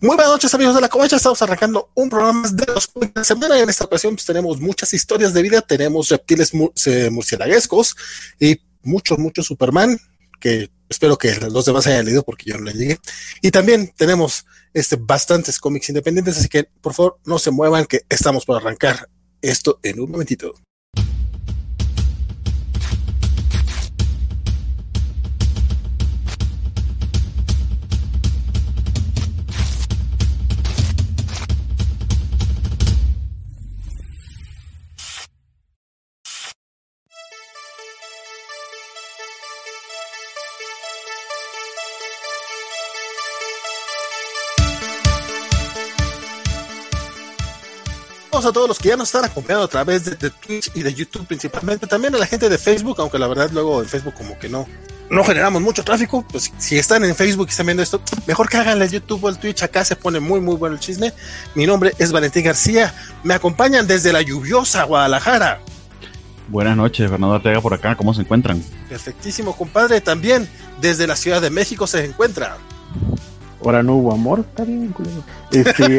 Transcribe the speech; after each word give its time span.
Muy 0.00 0.14
buenas 0.14 0.30
noches 0.30 0.54
amigos 0.54 0.76
de 0.76 0.80
la 0.80 0.88
covacha, 0.88 1.16
estamos 1.16 1.42
arrancando 1.42 1.90
un 1.96 2.08
programa 2.08 2.48
de 2.52 2.66
los 2.72 2.88
de 2.94 3.10
la 3.12 3.24
semana. 3.24 3.58
En 3.58 3.68
esta 3.68 3.84
ocasión 3.84 4.14
pues, 4.14 4.24
tenemos 4.24 4.60
muchas 4.60 4.94
historias 4.94 5.34
de 5.34 5.42
vida, 5.42 5.60
tenemos 5.60 6.08
reptiles 6.10 6.54
murcielaguescos 6.54 7.96
y 8.38 8.60
muchos, 8.84 9.18
muchos 9.18 9.46
Superman, 9.46 9.98
que 10.38 10.70
espero 10.88 11.18
que 11.18 11.34
los 11.50 11.64
demás 11.64 11.88
hayan 11.88 12.04
leído 12.04 12.22
porque 12.22 12.48
yo 12.48 12.58
no 12.58 12.66
le 12.66 12.74
llegué. 12.74 13.00
Y 13.42 13.50
también 13.50 13.92
tenemos 13.96 14.46
este, 14.72 14.94
bastantes 14.94 15.58
cómics 15.58 15.88
independientes, 15.88 16.38
así 16.38 16.48
que 16.48 16.62
por 16.80 16.94
favor 16.94 17.18
no 17.24 17.40
se 17.40 17.50
muevan 17.50 17.84
que 17.84 18.02
estamos 18.08 18.44
por 18.44 18.56
arrancar 18.56 19.08
esto 19.42 19.80
en 19.82 19.98
un 19.98 20.12
momentito. 20.12 20.54
A 48.48 48.52
todos 48.52 48.68
los 48.68 48.78
que 48.78 48.88
ya 48.88 48.96
nos 48.96 49.08
están 49.08 49.24
acompañando 49.24 49.64
a 49.64 49.68
través 49.68 50.04
de, 50.04 50.30
Twitch 50.30 50.70
y 50.74 50.82
de 50.82 50.94
YouTube 50.94 51.26
principalmente, 51.26 51.86
también 51.86 52.14
a 52.14 52.18
la 52.18 52.26
gente 52.26 52.48
de 52.48 52.58
Facebook, 52.58 52.96
aunque 52.98 53.18
la 53.18 53.28
verdad 53.28 53.50
luego 53.52 53.82
en 53.82 53.88
Facebook 53.88 54.14
como 54.14 54.38
que 54.38 54.48
no, 54.48 54.66
no 55.10 55.24
generamos 55.24 55.62
mucho 55.62 55.84
tráfico, 55.84 56.24
pues 56.30 56.52
si 56.58 56.78
están 56.78 57.04
en 57.04 57.14
Facebook 57.14 57.46
y 57.48 57.50
están 57.50 57.66
viendo 57.66 57.82
esto, 57.82 58.00
mejor 58.26 58.48
que 58.48 58.56
hagan 58.56 58.80
el 58.80 58.90
YouTube 58.90 59.24
o 59.24 59.28
el 59.28 59.38
Twitch, 59.38 59.62
acá 59.62 59.84
se 59.84 59.96
pone 59.96 60.20
muy 60.20 60.40
muy 60.40 60.56
bueno 60.56 60.74
el 60.74 60.80
chisme. 60.80 61.12
Mi 61.54 61.66
nombre 61.66 61.92
es 61.98 62.12
Valentín 62.12 62.44
García, 62.44 62.94
me 63.22 63.34
acompañan 63.34 63.86
desde 63.86 64.12
la 64.12 64.22
lluviosa 64.22 64.84
Guadalajara. 64.84 65.60
Buenas 66.48 66.76
noches, 66.76 67.10
Fernando 67.10 67.36
Ortega 67.36 67.60
por 67.60 67.74
acá, 67.74 67.94
¿cómo 67.96 68.14
se 68.14 68.22
encuentran? 68.22 68.62
Perfectísimo, 68.88 69.54
compadre, 69.56 70.00
también 70.00 70.48
desde 70.80 71.06
la 71.06 71.16
Ciudad 71.16 71.42
de 71.42 71.50
México 71.50 71.86
se 71.86 72.04
encuentra. 72.04 72.56
Ahora 73.64 73.82
no 73.82 73.96
hubo 73.96 74.12
amor, 74.12 74.40
está 74.40 74.64
bien, 74.64 74.94
Este, 75.50 75.96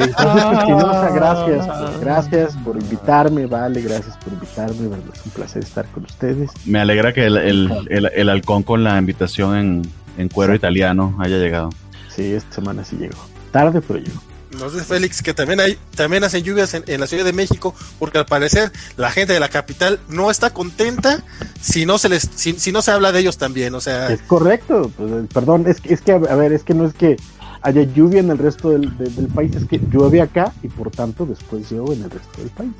gracias, 1.14 1.68
gracias 2.00 2.58
por 2.64 2.78
invitarme, 2.82 3.48
vale, 3.48 3.82
gracias 3.82 4.16
por 4.18 4.32
invitarme, 4.32 4.98
es 5.14 5.26
un 5.26 5.32
placer 5.32 5.64
estar 5.64 5.86
con 5.88 6.06
ustedes. 6.06 6.52
Me 6.66 6.80
alegra 6.80 7.12
que 7.14 7.26
el, 7.26 7.38
el, 7.38 8.12
el, 8.14 8.30
halcón 8.30 8.64
con 8.64 8.84
la 8.84 8.98
invitación 8.98 9.58
en, 9.58 9.82
en 10.18 10.30
cuero 10.30 10.56
italiano 10.56 11.16
haya 11.20 11.38
llegado. 11.38 11.70
Sí, 12.08 12.34
esta 12.34 12.56
semana 12.56 12.86
sí 12.86 12.96
llegó. 12.96 13.18
Tarde, 13.52 13.82
pero 13.82 14.00
llegó. 14.00 14.22
Nos 14.58 14.74
dice 14.74 14.86
Félix 14.86 15.22
que 15.22 15.34
también 15.34 15.60
hay, 15.60 15.78
también 15.96 16.24
hacen 16.24 16.44
lluvias 16.44 16.74
en, 16.74 16.84
en, 16.88 17.00
la 17.00 17.08
Ciudad 17.08 17.24
de 17.24 17.34
México, 17.34 17.76
porque 18.00 18.18
al 18.18 18.26
parecer 18.26 18.72
la 18.98 19.12
gente 19.12 19.34
de 19.34 19.40
la 19.40 19.50
capital 19.50 20.00
no 20.08 20.32
está 20.32 20.50
contenta 20.52 21.24
si 21.62 21.86
no 21.86 22.00
se 22.00 22.10
les, 22.10 22.30
si, 22.34 22.54
si 22.54 22.72
no 22.72 22.82
se 22.82 22.92
habla 22.92 23.12
de 23.12 23.20
ellos 23.20 23.38
también, 23.38 23.76
o 23.76 23.82
sea. 23.82 24.10
Es 24.10 24.22
correcto, 24.22 24.92
pues, 24.98 25.28
perdón, 25.32 25.66
es, 25.68 25.78
es 25.84 26.02
que 26.02 26.14
a 26.14 26.36
ver, 26.36 26.52
es 26.52 26.64
que 26.64 26.74
no 26.74 26.86
es 26.86 26.94
que 26.94 27.18
haya 27.62 27.84
lluvia 27.84 28.20
en 28.20 28.30
el 28.30 28.38
resto 28.38 28.70
del, 28.70 28.90
país, 29.34 29.56
es 29.56 29.66
que 29.66 29.80
llueve 29.80 30.22
acá 30.22 30.54
y 30.64 30.68
por 30.68 30.92
tanto 30.92 31.26
después 31.26 31.70
llueve 31.70 31.96
en 31.96 32.04
el 32.04 32.10
resto 32.10 32.42
del 32.42 32.50
país. 32.50 32.72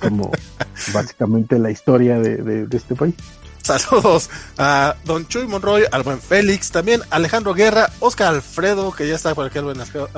Como 0.00 0.30
básicamente 0.94 1.58
la 1.58 1.70
historia 1.70 2.18
de, 2.18 2.66
este 2.70 2.94
país. 2.94 3.14
Saludos 3.62 4.28
a 4.58 4.96
Don 5.04 5.28
Chuy 5.28 5.46
Monroy, 5.46 5.84
al 5.92 6.02
buen 6.02 6.18
Félix, 6.18 6.72
también 6.72 7.00
Alejandro 7.10 7.54
Guerra, 7.54 7.90
Oscar 8.00 8.34
Alfredo, 8.34 8.90
que 8.90 9.06
ya 9.06 9.14
está 9.14 9.36
por 9.36 9.46
aquí, 9.46 9.58
el 9.58 9.64
buen 9.64 9.80
Alfredo 9.80 10.08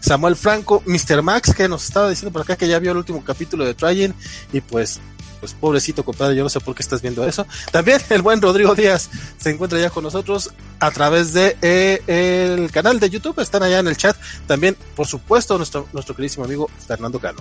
Samuel 0.00 0.34
Franco, 0.34 0.82
Mr. 0.84 1.22
Max, 1.22 1.54
que 1.54 1.68
nos 1.68 1.84
estaba 1.84 2.10
diciendo 2.10 2.32
por 2.32 2.42
acá 2.42 2.56
que 2.56 2.66
ya 2.66 2.80
vio 2.80 2.90
el 2.90 2.96
último 2.96 3.22
capítulo 3.24 3.64
de 3.64 3.74
Trying, 3.74 4.14
y 4.52 4.60
pues 4.60 4.98
pues 5.40 5.54
pobrecito 5.54 6.04
compadre, 6.04 6.36
yo 6.36 6.42
no 6.42 6.50
sé 6.50 6.60
por 6.60 6.74
qué 6.74 6.82
estás 6.82 7.02
viendo 7.02 7.26
eso. 7.26 7.46
También 7.72 8.00
el 8.10 8.22
buen 8.22 8.40
Rodrigo 8.40 8.74
Díaz 8.74 9.10
se 9.38 9.50
encuentra 9.50 9.78
ya 9.78 9.90
con 9.90 10.04
nosotros 10.04 10.50
a 10.78 10.90
través 10.90 11.32
de 11.32 11.56
eh, 11.62 12.02
el 12.06 12.70
canal 12.70 13.00
de 13.00 13.10
YouTube, 13.10 13.40
están 13.40 13.62
allá 13.62 13.78
en 13.78 13.88
el 13.88 13.96
chat. 13.96 14.16
También, 14.46 14.76
por 14.94 15.06
supuesto, 15.06 15.56
nuestro, 15.56 15.88
nuestro 15.92 16.14
queridísimo 16.14 16.44
amigo 16.44 16.70
Fernando 16.86 17.18
Cano. 17.18 17.40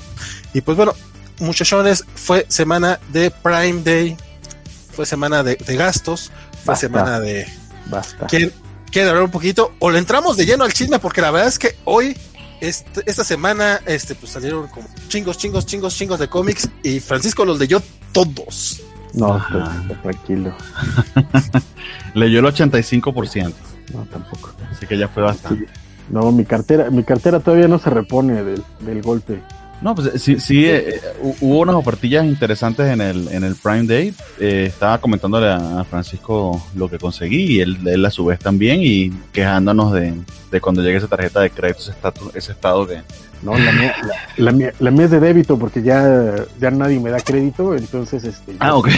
Y 0.53 0.61
pues 0.61 0.77
bueno, 0.77 0.93
muchachones, 1.39 2.05
fue 2.15 2.45
semana 2.49 2.99
de 3.11 3.31
Prime 3.31 3.81
Day, 3.83 4.17
fue 4.91 5.05
semana 5.05 5.43
de, 5.43 5.55
gastos, 5.55 6.31
fue 6.63 6.75
semana 6.75 7.19
de... 7.19 7.47
Basta. 7.85 8.27
¿Quién 8.27 8.53
quiere 8.91 9.09
hablar 9.09 9.23
un 9.23 9.31
poquito? 9.31 9.73
O 9.79 9.89
le 9.89 9.99
entramos 9.99 10.37
de 10.37 10.45
lleno 10.45 10.63
al 10.63 10.73
chisme, 10.73 10.99
porque 10.99 11.21
la 11.21 11.31
verdad 11.31 11.47
es 11.47 11.59
que 11.59 11.77
hoy 11.85 12.17
este, 12.61 13.01
esta 13.05 13.23
semana 13.23 13.79
este, 13.85 14.15
pues 14.15 14.31
salieron 14.31 14.67
como 14.67 14.87
chingos, 15.07 15.37
chingos, 15.37 15.65
chingos, 15.65 15.95
chingos 15.95 16.19
de 16.19 16.27
cómics 16.27 16.69
y 16.83 16.99
Francisco 16.99 17.45
los 17.45 17.59
leyó 17.59 17.81
todos. 18.11 18.81
No, 19.13 19.43
pues, 19.51 20.01
tranquilo. 20.01 20.53
Leyó 22.13 22.39
el 22.39 22.45
85%. 22.45 23.53
No, 23.93 24.05
tampoco. 24.05 24.53
Así 24.71 24.85
que 24.85 24.97
ya 24.97 25.07
fue 25.07 25.23
bastante. 25.23 25.67
No, 26.09 26.31
mi 26.31 26.45
cartera, 26.45 26.89
mi 26.89 27.03
cartera 27.03 27.39
todavía 27.39 27.67
no 27.67 27.79
se 27.79 27.89
repone 27.89 28.43
del, 28.43 28.63
del 28.81 29.01
golpe. 29.01 29.41
No, 29.81 29.95
pues 29.95 30.21
sí, 30.21 30.39
sí 30.39 30.65
eh, 30.65 30.99
hubo 31.21 31.59
unas 31.59 31.75
ofertillas 31.75 32.25
interesantes 32.25 32.87
en 32.87 32.99
el, 32.99 33.27
en 33.29 33.43
el 33.43 33.55
Prime 33.55 33.83
Day. 33.83 34.13
Eh, 34.39 34.65
estaba 34.67 34.97
comentándole 34.99 35.49
a 35.49 35.85
Francisco 35.85 36.61
lo 36.75 36.89
que 36.89 36.97
conseguí 36.97 37.57
y 37.57 37.61
él, 37.61 38.05
a 38.05 38.11
su 38.11 38.25
vez 38.25 38.39
también 38.39 38.81
y 38.81 39.09
quejándonos 39.31 39.93
de, 39.93 40.13
cuando 40.61 40.81
llegue 40.81 40.97
esa 40.97 41.07
tarjeta 41.07 41.39
de 41.41 41.49
crédito, 41.51 41.79
ese, 41.79 41.93
ese 42.33 42.51
estado 42.51 42.85
que... 42.85 43.01
No, 43.41 43.57
la 43.57 43.71
mía, 43.71 43.95
la, 44.35 44.51
mía, 44.51 44.73
la 44.79 44.91
mía 44.91 45.05
es 45.05 45.11
de 45.11 45.19
débito 45.21 45.57
porque 45.57 45.81
ya, 45.81 46.35
ya 46.59 46.71
nadie 46.71 46.99
me 46.99 47.09
da 47.09 47.21
crédito, 47.21 47.73
entonces 47.73 48.25
este... 48.25 48.55
Ah, 48.59 48.75
ok. 48.75 48.89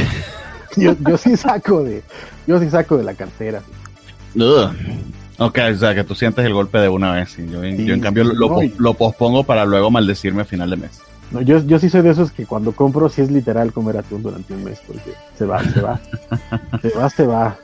Yo, 0.78 0.96
yo 1.08 1.18
sí 1.18 1.38
saco 1.38 1.84
de, 1.84 2.02
yo 2.48 2.60
sí 2.60 2.70
saco 2.70 2.98
de 2.98 3.04
la 3.04 3.14
cartera. 3.14 3.62
Ok, 5.42 5.58
o 5.74 5.76
sea, 5.76 5.96
que 5.96 6.04
tú 6.04 6.14
sientes 6.14 6.46
el 6.46 6.54
golpe 6.54 6.78
de 6.78 6.88
una 6.88 7.14
vez. 7.14 7.36
Y 7.40 7.50
yo, 7.50 7.64
en 7.64 8.00
cambio 8.00 8.24
lo, 8.26 8.94
pospongo 8.94 9.44
para 9.44 9.66
luego 9.66 9.90
maldecirme 9.90 10.44
a 10.44 10.46
final 10.46 10.70
de 10.70 10.78
mes. 10.78 11.00
No, 11.32 11.42
yo, 11.42 11.66
yo 11.66 11.80
sí 11.80 11.90
soy 11.90 12.04
de 12.04 12.12
esos 12.12 12.32
que 12.32 12.46
cuando 12.46 12.74
compro 12.74 13.10
sí 13.10 13.22
es 13.22 13.32
literal 13.32 13.74
comer 13.74 13.98
atún 13.98 14.22
durante 14.22 14.54
un 14.54 14.64
mes 14.64 14.80
porque 14.86 15.14
se 15.36 15.46
va, 15.46 15.64
se 15.64 15.82
va. 15.82 16.00
se 16.82 16.90
va, 16.90 17.10
se 17.10 17.26
va. 17.26 17.58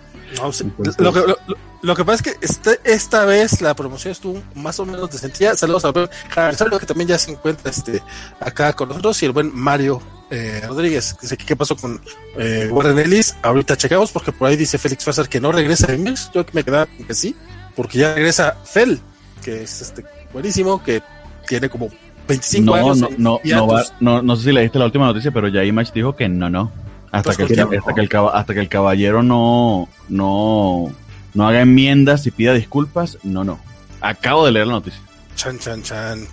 lo, 0.97 1.13
que, 1.13 1.35
lo, 1.83 1.95
que, 1.95 2.03
pasa 2.03 2.15
es 2.15 2.21
que 2.23 2.45
este, 2.45 2.79
esta 2.83 3.25
vez 3.25 3.61
la 3.61 3.75
promoción 3.75 4.11
estuvo 4.11 4.41
más 4.55 4.79
o 4.79 4.85
menos 4.87 5.11
decente. 5.11 5.55
Saludos 5.55 5.85
a 5.85 5.93
Javier 6.29 6.79
que 6.79 6.85
también 6.87 7.09
ya 7.09 7.19
se 7.19 7.29
encuentra 7.29 7.69
este, 7.69 8.01
acá 8.39 8.73
con 8.73 8.89
nosotros 8.89 9.21
y 9.21 9.27
el 9.27 9.33
buen 9.33 9.53
Mario 9.53 10.01
eh, 10.31 10.63
Rodríguez. 10.67 11.15
¿Qué 11.45 11.55
pasó 11.55 11.75
con 11.75 12.01
eh, 12.39 12.69
Warren 12.71 12.97
Ellis? 12.97 13.35
Ahorita 13.43 13.77
checamos 13.77 14.11
porque 14.11 14.31
por 14.31 14.47
ahí 14.47 14.55
dice 14.55 14.79
Félix 14.79 15.03
Fasser 15.03 15.29
que 15.29 15.39
no 15.39 15.51
regresa 15.51 15.91
a 15.91 15.93
English. 15.93 16.31
Yo 16.33 16.43
me 16.53 16.63
quedaba 16.63 16.87
que 16.87 17.13
sí 17.13 17.35
porque 17.77 17.99
ya 17.99 18.15
regresa 18.15 18.57
Fel, 18.63 18.99
que 19.43 19.61
es 19.61 19.81
este 19.81 20.03
buenísimo, 20.33 20.83
que 20.83 21.01
tiene 21.47 21.69
como 21.69 21.89
25 22.27 22.73
años. 22.73 22.97
No, 22.97 23.09
no, 23.17 23.39
no, 23.45 23.81
no, 23.99 24.21
no, 24.23 24.35
sé 24.35 24.45
si 24.45 24.51
leíste 24.51 24.79
la 24.79 24.85
última 24.85 25.05
noticia, 25.05 25.31
pero 25.31 25.47
ya 25.47 25.63
Image 25.63 25.91
dijo 25.93 26.15
que 26.15 26.27
no, 26.27 26.49
no. 26.49 26.71
Hasta, 27.11 27.33
pues 27.33 27.37
que, 27.37 27.43
el, 27.53 27.59
hasta, 27.59 27.93
que 27.93 28.01
el, 28.01 28.09
hasta 28.33 28.53
que 28.55 28.59
el 28.59 28.67
caballero 28.67 29.21
no, 29.21 29.87
no, 30.09 30.91
no 31.35 31.47
haga 31.47 31.61
enmiendas 31.61 32.25
y 32.25 32.31
pida 32.31 32.53
disculpas, 32.53 33.19
no, 33.23 33.43
no. 33.43 33.59
Acabo 34.01 34.45
de 34.45 34.53
leer 34.53 34.67
la 34.67 34.73
noticia. 34.73 34.99
Chan, 35.35 35.59
chan, 35.59 35.83
chan. 35.83 36.27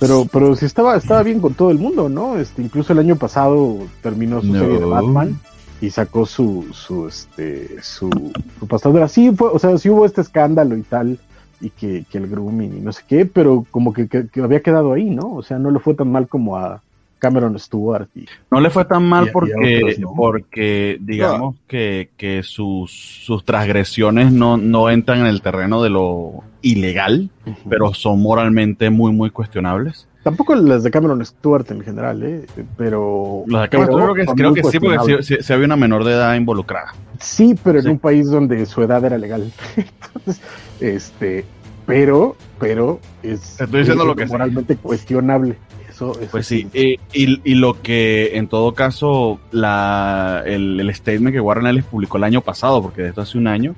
pero, 0.00 0.24
pero 0.32 0.56
si 0.56 0.64
estaba, 0.64 0.96
estaba 0.96 1.22
bien 1.22 1.40
con 1.40 1.52
todo 1.52 1.70
el 1.70 1.78
mundo, 1.78 2.08
¿no? 2.08 2.38
Este, 2.38 2.62
incluso 2.62 2.94
el 2.94 3.00
año 3.00 3.16
pasado 3.16 3.86
terminó 4.02 4.40
su 4.40 4.50
serie 4.50 4.78
de 4.78 4.86
Batman 4.86 5.38
y 5.84 5.90
sacó 5.90 6.24
su 6.24 6.66
su 6.72 7.08
este 7.08 7.82
su, 7.82 8.10
su 8.58 8.66
pastadora. 8.66 9.08
Sí 9.08 9.30
fue, 9.32 9.48
o 9.50 9.58
sea, 9.58 9.76
sí 9.78 9.90
hubo 9.90 10.06
este 10.06 10.20
escándalo 10.20 10.76
y 10.76 10.82
tal 10.82 11.18
y 11.60 11.70
que, 11.70 12.04
el 12.12 12.28
grooming 12.28 12.78
y 12.78 12.80
no 12.80 12.92
sé 12.92 13.02
qué, 13.08 13.26
pero 13.26 13.64
como 13.70 13.92
que, 13.92 14.08
había 14.42 14.60
quedado 14.60 14.92
ahí, 14.92 15.10
¿no? 15.10 15.32
O 15.34 15.42
sea, 15.42 15.58
no 15.58 15.70
le 15.70 15.78
fue 15.78 15.94
tan 15.94 16.10
mal 16.10 16.28
como 16.28 16.56
a 16.56 16.82
Cameron 17.18 17.58
Stewart. 17.58 18.08
no 18.50 18.60
le 18.60 18.70
fue 18.70 18.84
tan 18.84 19.08
mal 19.08 19.30
porque, 19.32 19.96
porque 20.14 20.98
digamos 21.00 21.56
que, 21.66 22.10
que 22.16 22.42
sus, 22.42 22.90
sus 22.90 23.44
transgresiones 23.44 24.32
no, 24.32 24.56
no 24.56 24.90
entran 24.90 25.20
en 25.20 25.26
el 25.26 25.40
terreno 25.40 25.82
de 25.82 25.90
lo 25.90 26.42
ilegal, 26.60 27.30
pero 27.68 27.94
son 27.94 28.20
moralmente 28.20 28.90
muy, 28.90 29.12
muy 29.12 29.30
cuestionables. 29.30 30.08
Tampoco 30.24 30.54
las 30.54 30.82
de 30.82 30.90
Cameron 30.90 31.24
Stewart 31.24 31.70
en 31.70 31.82
general, 31.82 32.22
¿eh? 32.22 32.46
pero... 32.78 33.44
Las 33.46 33.62
de 33.62 33.68
Cameron 33.68 34.14
creo 34.14 34.14
que, 34.14 34.32
creo 34.32 34.54
que 34.54 34.64
sí, 34.64 34.80
porque 34.80 35.22
sí, 35.22 35.52
había 35.52 35.66
una 35.66 35.76
menor 35.76 36.02
de 36.02 36.12
edad 36.12 36.34
involucrada. 36.34 36.94
Sí, 37.20 37.54
pero 37.62 37.78
en 37.78 37.88
un 37.88 37.98
país 37.98 38.30
donde 38.30 38.64
su 38.64 38.82
edad 38.82 39.04
era 39.04 39.18
legal. 39.18 39.52
Entonces, 39.76 40.42
este, 40.80 41.44
pero, 41.84 42.36
pero 42.58 43.00
es, 43.22 43.60
Estoy 43.60 43.80
diciendo 43.80 44.06
lo 44.06 44.16
que 44.16 44.24
moralmente 44.24 44.76
cuestionable. 44.76 45.58
Eso, 45.90 46.18
pues 46.30 46.46
sí, 46.46 46.66
y, 46.72 46.98
y, 47.12 47.54
lo 47.54 47.80
que 47.82 48.36
en 48.36 48.48
todo 48.48 48.74
caso 48.74 49.38
la, 49.52 50.42
el, 50.44 50.80
el 50.80 50.92
statement 50.92 51.34
que 51.34 51.40
Warren 51.40 51.66
Ellis 51.66 51.84
publicó 51.84 52.16
el 52.16 52.24
año 52.24 52.40
pasado, 52.40 52.82
porque 52.82 53.02
de 53.02 53.10
esto 53.10 53.20
hace 53.20 53.38
un 53.38 53.46
año, 53.46 53.76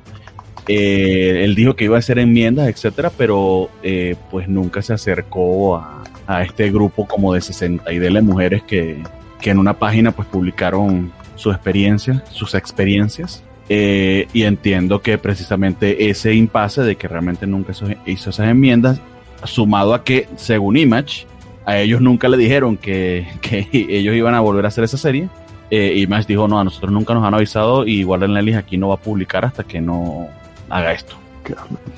Eh, 0.68 1.44
él 1.44 1.54
dijo 1.54 1.76
que 1.76 1.84
iba 1.84 1.96
a 1.96 2.00
hacer 2.00 2.18
enmiendas, 2.18 2.68
etcétera, 2.68 3.12
pero 3.16 3.68
eh, 3.82 4.16
pues 4.30 4.48
nunca 4.48 4.82
se 4.82 4.92
acercó 4.94 5.76
a, 5.76 6.02
a, 6.26 6.42
este 6.42 6.70
grupo 6.70 7.06
como 7.06 7.32
de 7.34 7.40
60 7.40 7.92
y 7.92 7.98
de 7.98 8.22
mujeres 8.22 8.62
que, 8.62 9.02
que 9.40 9.50
en 9.50 9.58
una 9.58 9.74
página 9.74 10.12
pues 10.12 10.28
publicaron 10.28 11.12
su 11.36 11.50
experiencia, 11.50 12.24
sus 12.30 12.54
experiencias. 12.54 13.42
Eh, 13.68 14.28
y 14.32 14.44
entiendo 14.44 15.00
que 15.02 15.18
precisamente 15.18 16.08
ese 16.08 16.34
impasse 16.34 16.82
de 16.82 16.96
que 16.96 17.08
realmente 17.08 17.46
nunca 17.46 17.72
hizo 18.06 18.30
esas 18.30 18.46
enmiendas, 18.48 19.00
sumado 19.44 19.92
a 19.94 20.04
que, 20.04 20.28
según 20.36 20.76
Image, 20.76 21.26
a 21.64 21.78
ellos 21.78 22.00
nunca 22.00 22.28
le 22.28 22.36
dijeron 22.36 22.76
que, 22.76 23.26
que 23.40 23.68
ellos 23.72 24.14
iban 24.14 24.34
a 24.34 24.40
volver 24.40 24.64
a 24.64 24.68
hacer 24.68 24.84
esa 24.84 24.96
serie. 24.96 25.28
Eh, 25.70 25.94
Image 25.96 26.26
dijo, 26.28 26.46
no, 26.46 26.60
a 26.60 26.64
nosotros 26.64 26.92
nunca 26.92 27.12
nos 27.12 27.24
han 27.24 27.34
avisado 27.34 27.86
y 27.86 28.04
Warren 28.04 28.36
Ellis 28.36 28.56
aquí 28.56 28.76
no 28.76 28.88
va 28.88 28.94
a 28.94 28.98
publicar 28.98 29.44
hasta 29.44 29.64
que 29.64 29.80
no 29.80 30.28
haga 30.70 30.92
esto. 30.92 31.16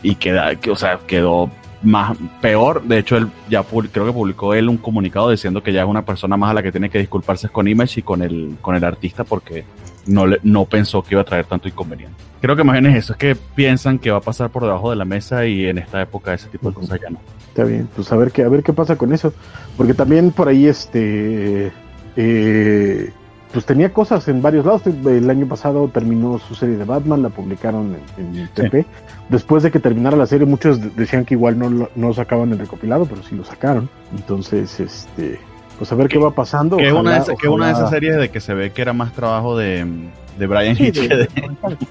Y 0.02 0.14
queda, 0.14 0.54
que, 0.56 0.70
o 0.70 0.76
sea, 0.76 0.98
quedó 1.06 1.50
más 1.82 2.16
peor. 2.40 2.82
De 2.82 2.98
hecho, 2.98 3.16
él 3.16 3.28
ya 3.48 3.62
creo 3.62 4.06
que 4.06 4.12
publicó 4.12 4.54
él 4.54 4.68
un 4.68 4.78
comunicado 4.78 5.30
diciendo 5.30 5.62
que 5.62 5.72
ya 5.72 5.82
es 5.82 5.88
una 5.88 6.04
persona 6.04 6.36
más 6.36 6.50
a 6.50 6.54
la 6.54 6.62
que 6.62 6.72
tiene 6.72 6.90
que 6.90 6.98
disculparse 6.98 7.48
con 7.48 7.68
Image 7.68 8.00
y 8.00 8.02
con 8.02 8.22
el, 8.22 8.56
con 8.60 8.74
el 8.74 8.84
artista 8.84 9.24
porque 9.24 9.64
no, 10.06 10.26
le, 10.26 10.38
no 10.42 10.64
pensó 10.64 11.02
que 11.02 11.14
iba 11.14 11.22
a 11.22 11.24
traer 11.24 11.46
tanto 11.46 11.68
inconveniente. 11.68 12.16
Creo 12.40 12.56
que 12.56 12.64
más 12.64 12.74
bien 12.74 12.86
es 12.86 13.04
eso, 13.04 13.12
es 13.14 13.18
que 13.18 13.34
piensan 13.34 13.98
que 13.98 14.10
va 14.10 14.18
a 14.18 14.22
pasar 14.22 14.50
por 14.50 14.62
debajo 14.62 14.90
de 14.90 14.96
la 14.96 15.04
mesa 15.04 15.46
y 15.46 15.66
en 15.66 15.78
esta 15.78 16.00
época 16.00 16.34
ese 16.34 16.48
tipo 16.48 16.68
de 16.68 16.74
cosas 16.74 17.00
ya 17.00 17.10
no. 17.10 17.18
Está 17.48 17.64
bien, 17.64 17.88
pues 17.94 18.12
a 18.12 18.16
ver 18.16 18.30
qué, 18.30 18.42
a 18.42 18.48
ver 18.48 18.62
qué 18.62 18.72
pasa 18.72 18.96
con 18.96 19.12
eso. 19.12 19.32
Porque 19.76 19.94
también 19.94 20.30
por 20.30 20.48
ahí 20.48 20.66
este 20.66 21.72
eh, 22.16 23.12
pues 23.52 23.64
tenía 23.64 23.92
cosas 23.92 24.28
en 24.28 24.42
varios 24.42 24.66
lados. 24.66 24.82
El 24.86 25.30
año 25.30 25.46
pasado 25.46 25.88
terminó 25.88 26.38
su 26.38 26.54
serie 26.54 26.76
de 26.76 26.84
Batman, 26.84 27.22
la 27.22 27.30
publicaron 27.30 27.96
en, 28.16 28.36
en 28.36 28.48
TP. 28.48 28.86
Después 29.28 29.62
de 29.62 29.70
que 29.70 29.78
terminara 29.78 30.16
la 30.16 30.26
serie, 30.26 30.46
muchos 30.46 30.94
decían 30.96 31.24
que 31.24 31.34
igual 31.34 31.58
no, 31.58 31.88
no 31.94 32.12
sacaban 32.12 32.52
el 32.52 32.58
recopilado, 32.58 33.06
pero 33.06 33.22
sí 33.22 33.34
lo 33.34 33.44
sacaron. 33.44 33.88
Entonces, 34.14 34.78
este, 34.80 35.38
pues 35.78 35.90
a 35.92 35.94
ver 35.94 36.08
qué 36.08 36.18
va 36.18 36.30
pasando. 36.30 36.76
Que, 36.76 36.90
ojalá, 36.90 37.00
una, 37.00 37.24
de 37.24 37.36
que 37.36 37.48
una 37.48 37.66
de 37.66 37.72
esas 37.72 37.90
series 37.90 38.16
de 38.16 38.30
que 38.30 38.40
se 38.40 38.52
ve 38.52 38.70
que 38.72 38.82
era 38.82 38.92
más 38.92 39.12
trabajo 39.12 39.56
de, 39.56 39.86
de 40.38 40.46
Brian 40.46 40.76
sí, 40.76 40.88
Hitch 40.88 41.08
de, 41.08 41.16
de, 41.16 41.28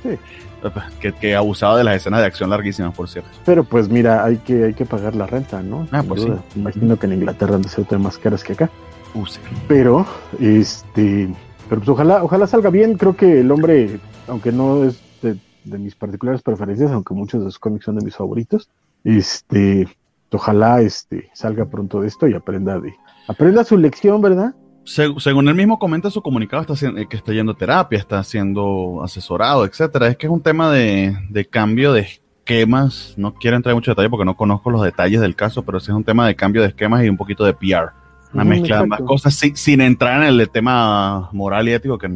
sí. 0.03 0.19
que, 0.99 1.13
que, 1.13 1.35
abusaba 1.35 1.77
de 1.77 1.83
las 1.83 1.95
escenas 1.95 2.19
de 2.19 2.27
acción 2.27 2.49
larguísimas, 2.49 2.93
por 2.93 3.07
cierto. 3.09 3.29
Pero 3.45 3.63
pues 3.63 3.89
mira, 3.89 4.23
hay 4.23 4.37
que, 4.37 4.65
hay 4.65 4.73
que 4.73 4.85
pagar 4.85 5.15
la 5.15 5.25
renta, 5.25 5.61
¿no? 5.61 5.87
Ah, 5.91 6.03
pues 6.07 6.21
sí. 6.21 6.31
Imagino 6.55 6.97
que 6.97 7.07
en 7.07 7.13
Inglaterra 7.13 7.55
han 7.55 7.61
de 7.63 7.69
ser 7.69 7.85
más 7.97 8.17
caras 8.17 8.43
que 8.43 8.53
acá. 8.53 8.69
Uh, 9.13 9.25
sí. 9.25 9.39
Pero, 9.67 10.05
este, 10.39 11.29
pero 11.69 11.81
pues 11.81 11.89
ojalá, 11.89 12.23
ojalá 12.23 12.47
salga 12.47 12.69
bien. 12.69 12.97
Creo 12.97 13.15
que 13.15 13.41
el 13.41 13.51
hombre, 13.51 13.99
aunque 14.27 14.51
no 14.51 14.83
es 14.83 15.01
de, 15.21 15.37
mis 15.77 15.95
particulares 15.95 16.41
preferencias, 16.41 16.91
aunque 16.91 17.13
muchos 17.13 17.43
de 17.43 17.51
sus 17.51 17.59
cómics 17.59 17.85
son 17.85 17.97
de 17.97 18.05
mis 18.05 18.15
favoritos, 18.15 18.69
este, 19.03 19.87
ojalá 20.31 20.81
este 20.81 21.29
salga 21.33 21.65
pronto 21.65 22.01
de 22.01 22.07
esto 22.07 22.27
y 22.27 22.33
aprenda 22.33 22.79
de, 22.79 22.93
aprenda 23.27 23.63
su 23.63 23.77
lección, 23.77 24.21
¿verdad? 24.21 24.55
según 24.85 25.49
él 25.49 25.55
mismo 25.55 25.79
comenta 25.79 26.09
su 26.09 26.21
comunicado, 26.21 26.61
está 26.61 27.07
que 27.09 27.17
está 27.17 27.33
yendo 27.33 27.51
a 27.51 27.57
terapia, 27.57 27.99
está 27.99 28.23
siendo 28.23 29.01
asesorado, 29.03 29.65
etcétera. 29.65 30.07
Es 30.07 30.15
que 30.15 30.27
es 30.27 30.31
un 30.31 30.41
tema 30.41 30.71
de, 30.71 31.13
de, 31.29 31.45
cambio 31.45 31.91
de 31.91 32.01
esquemas. 32.01 33.13
No 33.17 33.33
quiero 33.33 33.57
entrar 33.57 33.73
en 33.73 33.77
mucho 33.77 33.91
detalle 33.91 34.09
porque 34.09 34.23
no 34.23 34.37
conozco 34.37 34.71
los 34.71 34.81
detalles 34.81 35.19
del 35.19 35.35
caso, 35.35 35.63
pero 35.63 35.81
sí 35.81 35.91
es 35.91 35.97
un 35.97 36.05
tema 36.05 36.25
de 36.25 36.37
cambio 36.37 36.61
de 36.61 36.69
esquemas 36.69 37.03
y 37.03 37.09
un 37.09 37.17
poquito 37.17 37.43
de 37.43 37.53
PR. 37.53 37.91
Una 38.33 38.43
mm, 38.43 38.47
mezcla 38.47 38.77
de 38.77 38.83
ambas 38.83 39.01
cosas 39.01 39.33
sin, 39.33 39.55
sin, 39.55 39.81
entrar 39.81 40.23
en 40.23 40.39
el 40.39 40.49
tema 40.49 41.29
moral 41.31 41.67
y 41.67 41.73
ético, 41.73 41.97
que 41.97 42.09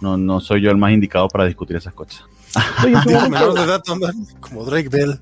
no, 0.00 0.16
no 0.16 0.40
soy 0.40 0.62
yo 0.62 0.70
el 0.70 0.76
más 0.76 0.92
indicado 0.92 1.28
para 1.28 1.44
discutir 1.44 1.76
esas 1.76 1.92
cosas. 1.94 2.24
Como 4.40 4.64
Drake 4.64 4.88
Bell. 4.88 5.18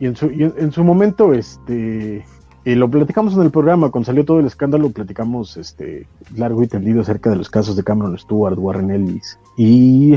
Y 0.00 0.06
en 0.06 0.16
su, 0.16 0.30
y 0.30 0.42
en, 0.42 0.54
en 0.58 0.72
su 0.72 0.82
momento, 0.82 1.32
este 1.32 2.24
eh, 2.66 2.74
lo 2.74 2.90
platicamos 2.90 3.32
en 3.34 3.42
el 3.42 3.52
programa, 3.52 3.92
cuando 3.92 4.06
salió 4.06 4.24
todo 4.24 4.40
el 4.40 4.46
escándalo, 4.46 4.90
platicamos 4.90 5.56
este 5.56 6.08
largo 6.34 6.64
y 6.64 6.66
tendido 6.66 7.00
acerca 7.00 7.30
de 7.30 7.36
los 7.36 7.48
casos 7.48 7.76
de 7.76 7.84
Cameron 7.84 8.18
Stewart, 8.18 8.58
Warren 8.58 8.90
Ellis 8.90 9.38
y 9.56 10.16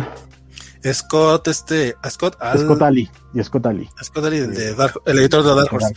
Scott, 0.92 1.48
este, 1.48 1.94
Scott, 2.10 2.38
Al... 2.40 2.58
Scott 2.58 2.82
Ali, 2.82 3.08
y 3.36 3.44
Scott 3.44 3.68
Ali. 3.68 3.88
Scott 4.02 4.26
Ali, 4.26 4.40
de 4.40 4.74
Dark, 4.74 5.00
el 5.06 5.20
editor 5.20 5.44
de 5.44 5.56
Dark 5.56 5.70
Horse. 5.72 5.94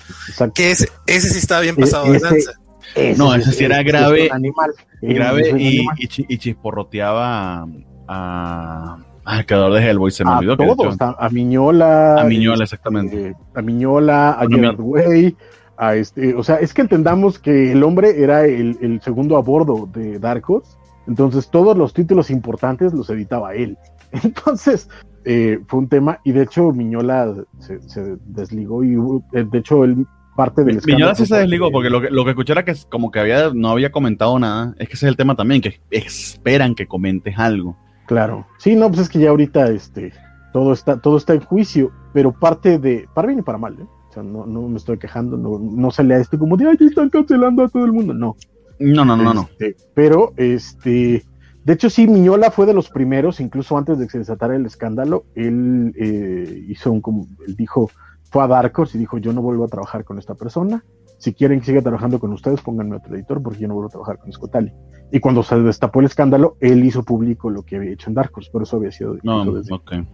Que 0.54 0.72
ese, 0.72 0.90
ese 1.06 1.30
sí 1.30 1.38
estaba 1.38 1.62
bien 1.62 1.74
pasado 1.74 2.12
e, 2.12 2.16
ese, 2.16 2.26
de 2.26 2.30
lanza. 2.30 2.52
Ese, 2.94 3.18
no, 3.18 3.34
ese 3.34 3.52
sí 3.52 3.64
era 3.64 3.82
grave, 3.82 4.28
animal. 4.30 4.72
grave 5.00 5.54
y, 5.58 5.80
y, 5.80 6.08
y, 6.28 6.38
chisporroteaba 6.38 7.66
a, 8.08 8.98
al 9.24 9.46
creador 9.46 9.72
de 9.74 9.88
Hellboy, 9.88 10.10
se 10.10 10.24
me 10.24 10.30
a 10.30 10.38
olvidó. 10.38 10.56
Todos, 10.56 10.96
que 10.96 11.04
a, 11.04 11.16
a, 11.18 11.28
Miñola. 11.30 12.20
A 12.20 12.24
Miñola, 12.24 12.64
exactamente. 12.64 13.28
Eh, 13.28 13.34
a 13.54 13.62
Miñola, 13.62 14.32
a 14.32 14.46
Gerard 14.48 14.80
Way 14.80 15.36
a 15.76 15.96
este, 15.96 16.34
o 16.34 16.42
sea, 16.42 16.56
es 16.56 16.74
que 16.74 16.82
entendamos 16.82 17.38
que 17.38 17.72
el 17.72 17.82
hombre 17.82 18.22
era 18.22 18.44
el, 18.44 18.76
el, 18.80 19.00
segundo 19.00 19.36
a 19.36 19.40
bordo 19.40 19.88
de 19.92 20.18
Dark 20.18 20.44
Horse, 20.48 20.76
entonces 21.06 21.48
todos 21.48 21.76
los 21.76 21.92
títulos 21.92 22.30
importantes 22.30 22.92
los 22.92 23.10
editaba 23.10 23.54
él. 23.54 23.76
Entonces, 24.22 24.90
eh, 25.24 25.58
fue 25.66 25.80
un 25.80 25.88
tema, 25.88 26.20
y 26.22 26.32
de 26.32 26.42
hecho 26.42 26.70
Miñola 26.70 27.34
se, 27.60 27.80
se 27.88 28.16
desligó 28.26 28.84
y 28.84 28.94
eh, 29.32 29.46
de 29.50 29.58
hecho 29.58 29.84
él 29.84 30.06
parte 30.36 30.64
del 30.64 30.80
Miñola 30.84 31.14
sí 31.14 31.26
se 31.26 31.36
desligó 31.36 31.70
porque 31.70 31.90
lo 31.90 32.00
que, 32.00 32.10
lo 32.10 32.24
que 32.24 32.30
escuché 32.30 32.52
era 32.52 32.64
que 32.64 32.74
como 32.88 33.10
que 33.10 33.20
había, 33.20 33.50
no 33.54 33.70
había 33.70 33.92
comentado 33.92 34.38
nada, 34.38 34.74
es 34.78 34.88
que 34.88 34.94
ese 34.94 35.06
es 35.06 35.10
el 35.10 35.16
tema 35.16 35.36
también, 35.36 35.60
que 35.60 35.80
esperan 35.90 36.74
que 36.74 36.86
comentes 36.86 37.38
algo. 37.38 37.76
Claro, 38.06 38.46
sí, 38.58 38.74
no, 38.74 38.88
pues 38.88 39.02
es 39.02 39.08
que 39.08 39.18
ya 39.18 39.30
ahorita 39.30 39.70
este, 39.70 40.12
todo 40.52 40.72
está, 40.72 40.98
todo 40.98 41.16
está 41.16 41.34
en 41.34 41.40
juicio, 41.40 41.90
pero 42.12 42.32
parte 42.32 42.78
de, 42.78 43.08
para 43.14 43.28
bien 43.28 43.40
y 43.40 43.42
para 43.42 43.58
mal, 43.58 43.74
¿eh? 43.80 43.86
O 44.10 44.12
sea, 44.12 44.22
no, 44.22 44.44
no 44.44 44.68
me 44.68 44.76
estoy 44.76 44.98
quejando, 44.98 45.38
no, 45.38 45.58
no 45.58 45.90
se 45.90 46.04
lea 46.04 46.18
esto 46.18 46.38
como 46.38 46.56
de, 46.56 46.68
ay, 46.68 46.76
están 46.80 47.08
cancelando 47.08 47.64
a 47.64 47.68
todo 47.68 47.86
el 47.86 47.92
mundo. 47.92 48.12
No. 48.12 48.36
No, 48.78 49.04
no, 49.04 49.16
no, 49.16 49.42
este, 49.42 49.68
no. 49.70 49.76
Pero, 49.94 50.32
este, 50.36 51.24
de 51.64 51.72
hecho, 51.72 51.88
sí, 51.88 52.06
Miñola 52.06 52.50
fue 52.50 52.66
de 52.66 52.74
los 52.74 52.90
primeros, 52.90 53.40
incluso 53.40 53.78
antes 53.78 53.98
de 53.98 54.06
que 54.06 54.12
se 54.12 54.18
desatara 54.18 54.56
el 54.56 54.66
escándalo, 54.66 55.24
él 55.34 55.94
eh, 55.96 56.64
hizo 56.68 56.92
un, 56.92 57.00
como, 57.00 57.26
él 57.46 57.56
dijo, 57.56 57.90
fue 58.32 58.42
a 58.42 58.46
Dark 58.46 58.72
Horse 58.74 58.96
y 58.96 59.00
dijo, 59.00 59.18
yo 59.18 59.32
no 59.32 59.42
vuelvo 59.42 59.64
a 59.64 59.68
trabajar 59.68 60.04
con 60.04 60.18
esta 60.18 60.34
persona. 60.34 60.84
Si 61.18 61.34
quieren 61.34 61.60
que 61.60 61.66
siga 61.66 61.82
trabajando 61.82 62.18
con 62.18 62.32
ustedes, 62.32 62.62
pónganme 62.62 62.96
otro 62.96 63.14
editor 63.14 63.42
porque 63.42 63.60
yo 63.60 63.68
no 63.68 63.74
vuelvo 63.74 63.88
a 63.88 63.92
trabajar 63.92 64.18
con 64.18 64.32
Scotali. 64.32 64.72
Y 65.12 65.20
cuando 65.20 65.42
se 65.42 65.56
destapó 65.60 66.00
el 66.00 66.06
escándalo, 66.06 66.56
él 66.58 66.82
hizo 66.82 67.02
público 67.02 67.50
lo 67.50 67.62
que 67.62 67.76
había 67.76 67.92
hecho 67.92 68.08
en 68.08 68.14
Dark 68.14 68.32
Horse, 68.34 68.50
por 68.50 68.62
eso 68.62 68.76
había 68.76 68.90
sido 68.90 69.16
no, 69.22 69.44
desde, 69.52 69.74
okay. 69.74 70.08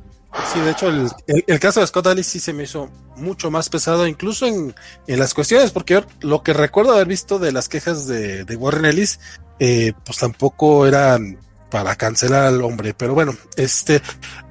Sí, 0.52 0.60
de 0.60 0.70
hecho, 0.72 0.88
el, 0.88 1.08
el, 1.26 1.44
el, 1.46 1.60
caso 1.60 1.80
de 1.80 1.86
Scott 1.86 2.08
Alice 2.08 2.28
sí 2.28 2.38
se 2.38 2.52
me 2.52 2.64
hizo 2.64 2.90
mucho 3.16 3.50
más 3.50 3.70
pesado, 3.70 4.06
incluso 4.06 4.46
en, 4.46 4.74
en, 5.06 5.18
las 5.18 5.32
cuestiones, 5.32 5.70
porque 5.70 5.94
yo 5.94 6.00
lo 6.20 6.42
que 6.42 6.52
recuerdo 6.52 6.92
haber 6.92 7.06
visto 7.06 7.38
de 7.38 7.52
las 7.52 7.68
quejas 7.68 8.06
de, 8.06 8.44
de 8.44 8.56
Warren 8.56 8.84
Ellis, 8.84 9.20
eh, 9.58 9.92
pues 10.04 10.18
tampoco 10.18 10.86
eran 10.86 11.38
para 11.70 11.96
cancelar 11.96 12.44
al 12.46 12.62
hombre. 12.62 12.94
Pero 12.94 13.14
bueno, 13.14 13.34
este, 13.56 14.02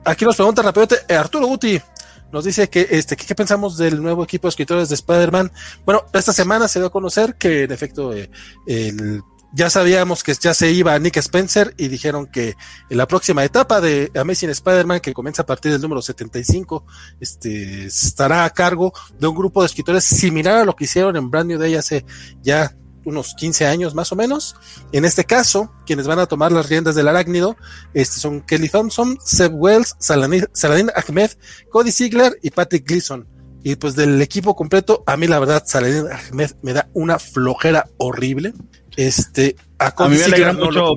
aquí 0.03 0.25
nos 0.25 0.35
pregunta 0.35 0.61
rápido 0.61 0.87
eh, 1.07 1.15
Arturo 1.15 1.47
Guti. 1.47 1.79
Nos 2.31 2.45
dice 2.45 2.69
que, 2.69 2.87
este, 2.91 3.15
¿qué, 3.15 3.35
pensamos 3.35 3.77
del 3.77 4.01
nuevo 4.01 4.23
equipo 4.23 4.47
de 4.47 4.49
escritores 4.49 4.89
de 4.89 4.95
Spider-Man? 4.95 5.51
Bueno, 5.85 6.05
esta 6.13 6.33
semana 6.33 6.67
se 6.67 6.79
dio 6.79 6.87
a 6.87 6.91
conocer 6.91 7.35
que, 7.35 7.63
en 7.63 7.71
efecto, 7.71 8.13
eh, 8.13 8.29
el 8.65 9.21
ya 9.53 9.69
sabíamos 9.69 10.23
que 10.23 10.33
ya 10.33 10.53
se 10.53 10.71
iba 10.71 10.97
Nick 10.99 11.17
Spencer 11.17 11.73
y 11.77 11.87
dijeron 11.87 12.27
que 12.27 12.55
en 12.89 12.97
la 12.97 13.07
próxima 13.07 13.43
etapa 13.43 13.79
de 13.81 14.11
Amazing 14.13 14.49
Spider-Man, 14.49 14.99
que 14.99 15.13
comienza 15.13 15.43
a 15.43 15.45
partir 15.45 15.71
del 15.71 15.81
número 15.81 16.01
75, 16.01 16.85
este, 17.19 17.85
estará 17.85 18.45
a 18.45 18.49
cargo 18.49 18.93
de 19.17 19.27
un 19.27 19.35
grupo 19.35 19.61
de 19.61 19.67
escritores 19.67 20.03
similar 20.03 20.57
a 20.57 20.65
lo 20.65 20.75
que 20.75 20.83
hicieron 20.83 21.15
en 21.15 21.29
Brand 21.29 21.49
New 21.49 21.59
Day 21.59 21.75
hace 21.75 22.05
ya 22.41 22.75
unos 23.07 23.33
15 23.35 23.65
años 23.65 23.95
más 23.95 24.11
o 24.11 24.15
menos. 24.15 24.55
En 24.91 25.05
este 25.05 25.23
caso, 25.23 25.71
quienes 25.85 26.07
van 26.07 26.19
a 26.19 26.25
tomar 26.25 26.51
las 26.51 26.69
riendas 26.69 26.93
del 26.95 27.07
arácnido 27.07 27.55
este, 27.93 28.19
son 28.19 28.41
Kelly 28.41 28.67
Thompson, 28.67 29.17
Seb 29.23 29.53
Wells, 29.55 29.95
Saladin, 29.99 30.89
Ahmed, 30.93 31.31
Cody 31.69 31.91
Ziegler 31.91 32.37
y 32.43 32.51
Patrick 32.51 32.85
Gleason. 32.85 33.25
Y 33.63 33.75
pues 33.77 33.95
del 33.95 34.21
equipo 34.21 34.55
completo, 34.55 35.03
a 35.07 35.17
mí 35.17 35.27
la 35.27 35.39
verdad, 35.39 35.63
Saladin 35.65 36.05
Ahmed 36.11 36.51
me 36.61 36.73
da 36.73 36.89
una 36.93 37.17
flojera 37.17 37.87
horrible. 37.97 38.53
Este, 38.97 39.55
a, 39.79 39.93
a 39.95 40.09
mí 40.09 40.17
me 40.17 40.23
alegra 40.25 40.53
mucho 40.53 40.93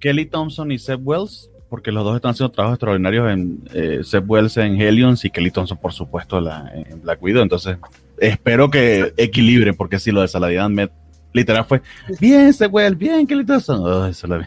Kelly 0.00 0.26
Thompson 0.26 0.72
y 0.72 0.78
Seb 0.78 1.06
Wells, 1.06 1.50
porque 1.68 1.92
los 1.92 2.04
dos 2.04 2.16
están 2.16 2.32
haciendo 2.32 2.52
trabajos 2.52 2.76
extraordinarios 2.76 3.30
en 3.30 3.68
eh, 3.72 4.00
Seb 4.02 4.28
Wells 4.28 4.56
en 4.56 4.80
Helions 4.80 5.24
y 5.24 5.30
Kelly 5.30 5.52
Thompson, 5.52 5.78
por 5.78 5.92
supuesto, 5.92 6.40
la, 6.40 6.70
en 6.74 7.00
Black 7.02 7.22
Widow. 7.22 7.42
Entonces, 7.42 7.76
espero 8.18 8.70
que 8.70 9.14
equilibre, 9.16 9.72
porque 9.72 10.00
si 10.00 10.10
lo 10.10 10.20
de 10.20 10.28
Saladin 10.28 10.58
Ahmed 10.58 10.90
literal 11.34 11.66
fue 11.66 11.82
bien 12.18 12.54
Seb 12.54 12.72
Wells, 12.72 12.96
bien 12.96 13.26
Kelly 13.26 13.44
Thompson. 13.44 13.80
Oh, 13.82 14.06
eso 14.06 14.26
lo 14.26 14.40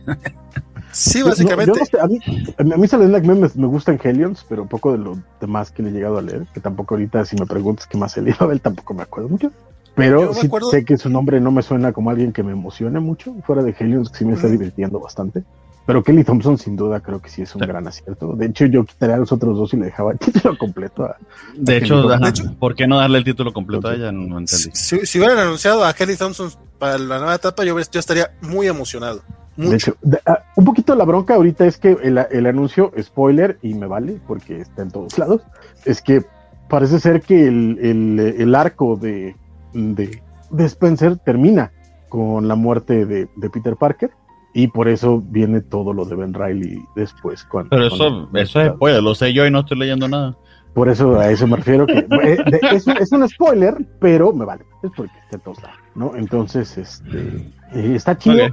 Sí, 0.91 1.21
básicamente. 1.21 1.73
No, 1.73 1.79
no 1.79 1.85
sé, 1.85 1.99
a 1.99 2.07
mí, 2.07 2.19
a 2.57 2.77
mí 2.77 2.87
Saladin 2.87 3.15
Ahmed 3.15 3.37
me, 3.37 3.49
me, 3.53 3.67
gusta 3.67 3.91
en 3.91 3.99
Helions, 4.01 4.43
pero 4.49 4.65
poco 4.65 4.93
de 4.93 4.97
lo 4.97 5.19
demás 5.39 5.69
que 5.69 5.83
le 5.83 5.89
he 5.89 5.91
llegado 5.91 6.17
a 6.17 6.23
leer, 6.23 6.47
que 6.53 6.59
tampoco 6.59 6.95
ahorita, 6.95 7.23
si 7.25 7.35
me 7.35 7.45
preguntas 7.45 7.85
qué 7.85 7.97
más 7.97 8.17
he 8.17 8.23
leído 8.23 8.51
él, 8.51 8.61
tampoco 8.61 8.95
me 8.95 9.03
acuerdo 9.03 9.29
mucho. 9.29 9.51
Pero 9.95 10.33
sí 10.33 10.49
sé 10.71 10.85
que 10.85 10.97
su 10.97 11.09
nombre 11.09 11.39
no 11.39 11.51
me 11.51 11.63
suena 11.63 11.91
como 11.91 12.11
alguien 12.11 12.31
que 12.31 12.43
me 12.43 12.51
emocione 12.51 12.99
mucho, 12.99 13.35
fuera 13.45 13.63
de 13.63 13.75
Helions, 13.77 14.09
que 14.09 14.19
sí 14.19 14.25
me 14.25 14.33
está 14.33 14.47
divirtiendo 14.47 14.99
bastante. 14.99 15.43
pero 15.87 16.03
Kelly 16.03 16.23
Thompson 16.23 16.57
sin 16.57 16.75
duda 16.75 16.99
creo 16.99 17.19
que 17.19 17.29
sí 17.29 17.41
es 17.41 17.55
un 17.55 17.61
gran 17.61 17.87
acierto. 17.87 18.33
De 18.33 18.45
hecho, 18.45 18.65
yo 18.65 18.83
quitaría 18.85 19.15
a 19.15 19.19
los 19.19 19.31
otros 19.31 19.57
dos 19.57 19.73
y 19.73 19.77
le 19.77 19.85
dejaba 19.85 20.11
el 20.11 20.19
título 20.19 20.57
completo 20.57 21.03
a, 21.03 21.17
de, 21.55 21.77
hecho, 21.77 22.07
¿por 22.59 22.75
qué 22.75 22.87
no 22.87 22.97
darle 22.97 23.19
el 23.19 23.23
título 23.23 23.53
completo 23.53 23.87
a 23.87 23.95
ella? 23.95 24.11
No, 24.11 24.37
entendí. 24.37 24.69
Si, 24.73 25.17
hubieran 25.17 25.39
anunciado 25.39 25.83
a 25.83 25.93
Kelly 25.93 26.15
Thompson 26.15 26.51
para 26.77 26.97
la 26.97 27.17
nueva 27.17 27.35
etapa, 27.35 27.63
yo, 27.63 27.77
yo 27.79 27.99
estaría 27.99 28.31
muy 28.41 28.67
emocionado. 28.67 29.21
De 29.55 29.75
hecho, 29.75 29.95
ah, 30.27 30.43
un 30.55 30.65
poquito 30.65 30.93
la 30.93 31.03
bronca 31.03 31.33
ahorita 31.33 31.65
es 31.65 31.77
que 31.77 31.97
el, 32.03 32.19
el, 32.29 32.45
anuncio, 32.45 32.91
spoiler, 33.01 33.57
y 33.63 33.73
me 33.73 33.87
vale 33.87 34.21
porque 34.27 34.61
está 34.61 34.83
en 34.83 34.91
todos 34.91 35.17
lados, 35.17 35.41
es 35.83 36.01
que 36.01 36.23
parece 36.69 36.99
ser 36.99 37.21
que 37.21 37.47
el, 37.47 37.79
el, 37.81 38.35
el 38.37 38.55
arco 38.55 38.95
de, 38.97 39.35
de, 39.73 40.21
de, 40.51 40.65
Spencer 40.65 41.17
termina 41.17 41.71
con 42.09 42.47
la 42.47 42.55
muerte 42.55 43.07
de, 43.07 43.27
de, 43.35 43.49
Peter 43.49 43.75
Parker 43.75 44.11
y 44.53 44.67
por 44.67 44.87
eso 44.87 45.23
viene 45.25 45.61
todo 45.61 45.91
lo 45.91 46.05
de 46.05 46.15
Ben 46.15 46.35
Riley 46.35 46.79
después. 46.95 47.43
Cuando, 47.43 47.71
Pero 47.71 47.87
eso, 47.87 48.29
eso 48.33 48.61
es 48.61 48.71
spoiler, 48.73 49.01
lo 49.01 49.15
sé 49.15 49.33
yo 49.33 49.45
y 49.47 49.51
no 49.51 49.61
estoy 49.61 49.79
leyendo 49.79 50.07
nada. 50.07 50.37
Por 50.75 50.89
eso 50.89 51.19
a 51.19 51.31
eso 51.31 51.47
me 51.47 51.57
refiero 51.57 51.87
que 51.87 52.05
eh, 52.23 52.37
es, 52.71 52.87
es, 52.87 53.11
un 53.11 53.27
spoiler, 53.27 53.75
pero 53.99 54.31
me 54.31 54.45
vale, 54.45 54.63
es 54.83 54.91
porque 54.95 55.17
está 55.23 55.37
en 55.37 55.41
todos 55.41 55.63
lados, 55.63 55.79
¿no? 55.97 56.15
Entonces, 56.15 56.77
este 56.77 57.51
eh, 57.73 57.95
está 57.95 58.17
chido. 58.17 58.37
Eh, 58.37 58.51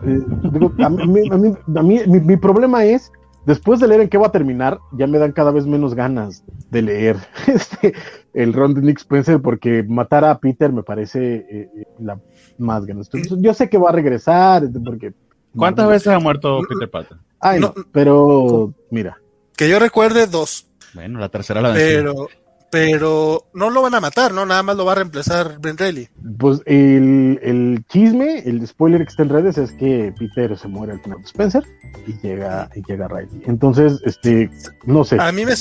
digo, 0.51 0.73
a 0.79 0.89
mí, 0.89 1.29
a 1.31 1.37
mí, 1.37 1.53
a 1.77 1.83
mí 1.83 2.01
mi, 2.07 2.21
mi, 2.21 2.37
problema 2.37 2.85
es, 2.85 3.13
después 3.47 3.79
de 3.79 3.87
leer 3.87 4.01
en 4.01 4.09
qué 4.09 4.19
va 4.19 4.29
a 4.29 4.33
terminar, 4.33 4.81
ya 4.93 5.07
me 5.07 5.19
dan 5.19 5.33
cada 5.33 5.53
vez 5.53 5.67
menos 5.67 5.95
ganas 5.95 6.43
de 6.71 6.83
leer 6.83 7.17
este, 7.47 7.95
el 8.33 8.53
ron 8.53 8.75
de 8.75 8.81
Nick 8.81 8.99
Spencer, 8.99 9.41
porque 9.41 9.85
matar 9.85 10.25
a 10.25 10.39
Peter 10.39 10.73
me 10.73 10.83
parece 10.83 11.47
eh, 11.49 11.69
la 12.01 12.19
más 12.59 12.87
ganas. 12.87 13.11
Yo 13.13 13.55
sé 13.55 13.69
que 13.69 13.79
va 13.79 13.91
a 13.91 13.93
regresar, 13.93 14.65
porque... 14.85 15.13
¿Cuántas 15.57 15.89
veces 15.89 16.09
ha 16.09 16.19
muerto 16.19 16.63
Peter 16.69 16.91
Parker? 16.91 17.17
Ay, 17.39 17.61
no, 17.61 17.73
pero 17.93 18.75
mira. 18.91 19.19
Que 19.57 19.69
yo 19.69 19.79
recuerde 19.79 20.27
dos. 20.27 20.67
Bueno, 20.95 21.21
la 21.21 21.29
tercera 21.29 21.61
la 21.61 21.69
venció. 21.71 21.99
Pero 22.01 22.29
pero 22.75 23.47
no 23.55 23.71
lo 23.71 23.83
van 23.83 23.95
a 23.95 24.01
matar, 24.01 24.35
¿no? 24.35 24.45
Nada 24.45 24.65
más 24.65 24.77
lo 24.77 24.85
va 24.85 24.91
a 24.91 24.95
reemplazar 24.97 25.61
Ben 25.61 25.79
Reilly. 25.79 26.09
Pues 26.41 26.61
el, 26.67 27.39
el, 27.41 27.85
chisme, 27.89 28.41
el 28.41 28.67
spoiler 28.67 29.03
que 29.03 29.11
está 29.11 29.23
en 29.23 29.29
redes 29.29 29.59
es 29.59 29.71
que 29.71 30.13
Peter 30.19 30.59
se 30.59 30.67
muere 30.67 30.95
al 30.95 31.01
final 31.01 31.19
de 31.21 31.25
Spencer 31.25 31.63
y 32.05 32.15
llega, 32.27 32.69
y 32.75 32.83
llega 32.83 33.07
Riley. 33.07 33.43
Entonces, 33.47 34.01
este, 34.05 34.51
no 34.87 35.05
sé. 35.05 35.19
A 35.21 35.31
mí 35.31 35.47
me, 35.47 35.55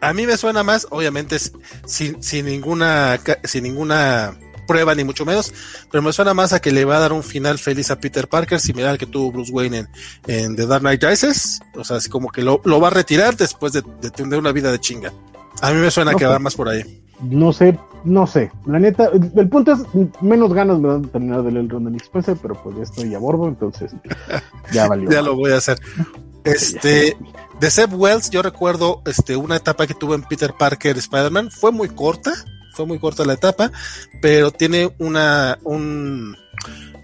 a 0.00 0.14
mí 0.14 0.26
me 0.26 0.38
suena 0.38 0.62
más, 0.62 0.86
obviamente, 0.88 1.36
sin, 1.84 2.22
sin 2.22 2.46
ninguna, 2.46 3.20
sin 3.42 3.64
ninguna 3.64 4.34
prueba 4.66 4.94
ni 4.94 5.04
mucho 5.04 5.26
menos, 5.26 5.52
pero 5.90 6.00
me 6.00 6.14
suena 6.14 6.32
más 6.32 6.54
a 6.54 6.62
que 6.62 6.72
le 6.72 6.86
va 6.86 6.96
a 6.96 7.00
dar 7.00 7.12
un 7.12 7.22
final 7.22 7.58
feliz 7.58 7.90
a 7.90 8.00
Peter 8.00 8.26
Parker, 8.26 8.58
similar 8.58 8.92
al 8.92 8.98
que 8.98 9.04
tuvo 9.04 9.30
Bruce 9.30 9.52
Wayne 9.52 9.80
en, 9.80 9.88
en 10.26 10.56
The 10.56 10.66
Dark 10.66 10.80
Knight 10.80 11.04
Rises, 11.04 11.60
o 11.74 11.84
sea, 11.84 11.98
así 11.98 12.08
como 12.08 12.30
que 12.30 12.40
lo, 12.40 12.62
lo 12.64 12.80
va 12.80 12.88
a 12.88 12.92
retirar 12.92 13.36
después 13.36 13.74
de, 13.74 13.82
de 14.00 14.10
tener 14.10 14.38
una 14.38 14.52
vida 14.52 14.72
de 14.72 14.80
chinga. 14.80 15.12
A 15.62 15.72
mí 15.72 15.80
me 15.80 15.90
suena 15.90 16.14
que 16.14 16.26
va 16.26 16.38
más 16.38 16.54
por 16.54 16.68
ahí. 16.68 17.02
No 17.22 17.52
sé, 17.52 17.78
no 18.04 18.26
sé. 18.26 18.50
La 18.66 18.78
neta, 18.78 19.08
el, 19.12 19.48
punto 19.48 19.72
es 19.72 19.80
menos 20.20 20.52
ganas 20.52 20.78
me 20.78 20.88
dan 20.88 21.02
de 21.02 21.08
terminar 21.08 21.42
de 21.42 21.52
leer 21.52 21.64
el 21.64 21.70
Ron 21.70 21.92
de 21.92 21.98
Spencer, 21.98 22.36
pero 22.40 22.54
pues 22.62 22.76
ya 22.76 22.82
estoy 22.82 23.14
a 23.14 23.18
bordo, 23.18 23.48
entonces 23.48 23.92
ya 24.72 24.88
valió. 24.88 25.10
ya 25.10 25.22
lo 25.22 25.36
voy 25.36 25.52
a 25.52 25.56
hacer. 25.56 25.78
Este, 26.44 27.16
de 27.58 27.70
Seb 27.70 27.94
Wells, 27.94 28.28
yo 28.28 28.42
recuerdo 28.42 29.00
este, 29.06 29.34
una 29.34 29.56
etapa 29.56 29.86
que 29.86 29.94
tuve 29.94 30.14
en 30.14 30.24
Peter 30.24 30.52
Parker 30.52 30.98
Spider-Man. 30.98 31.50
Fue 31.50 31.72
muy 31.72 31.88
corta, 31.88 32.34
fue 32.74 32.84
muy 32.84 32.98
corta 32.98 33.24
la 33.24 33.32
etapa, 33.32 33.72
pero 34.20 34.50
tiene 34.50 34.94
una, 34.98 35.58
un, 35.64 36.36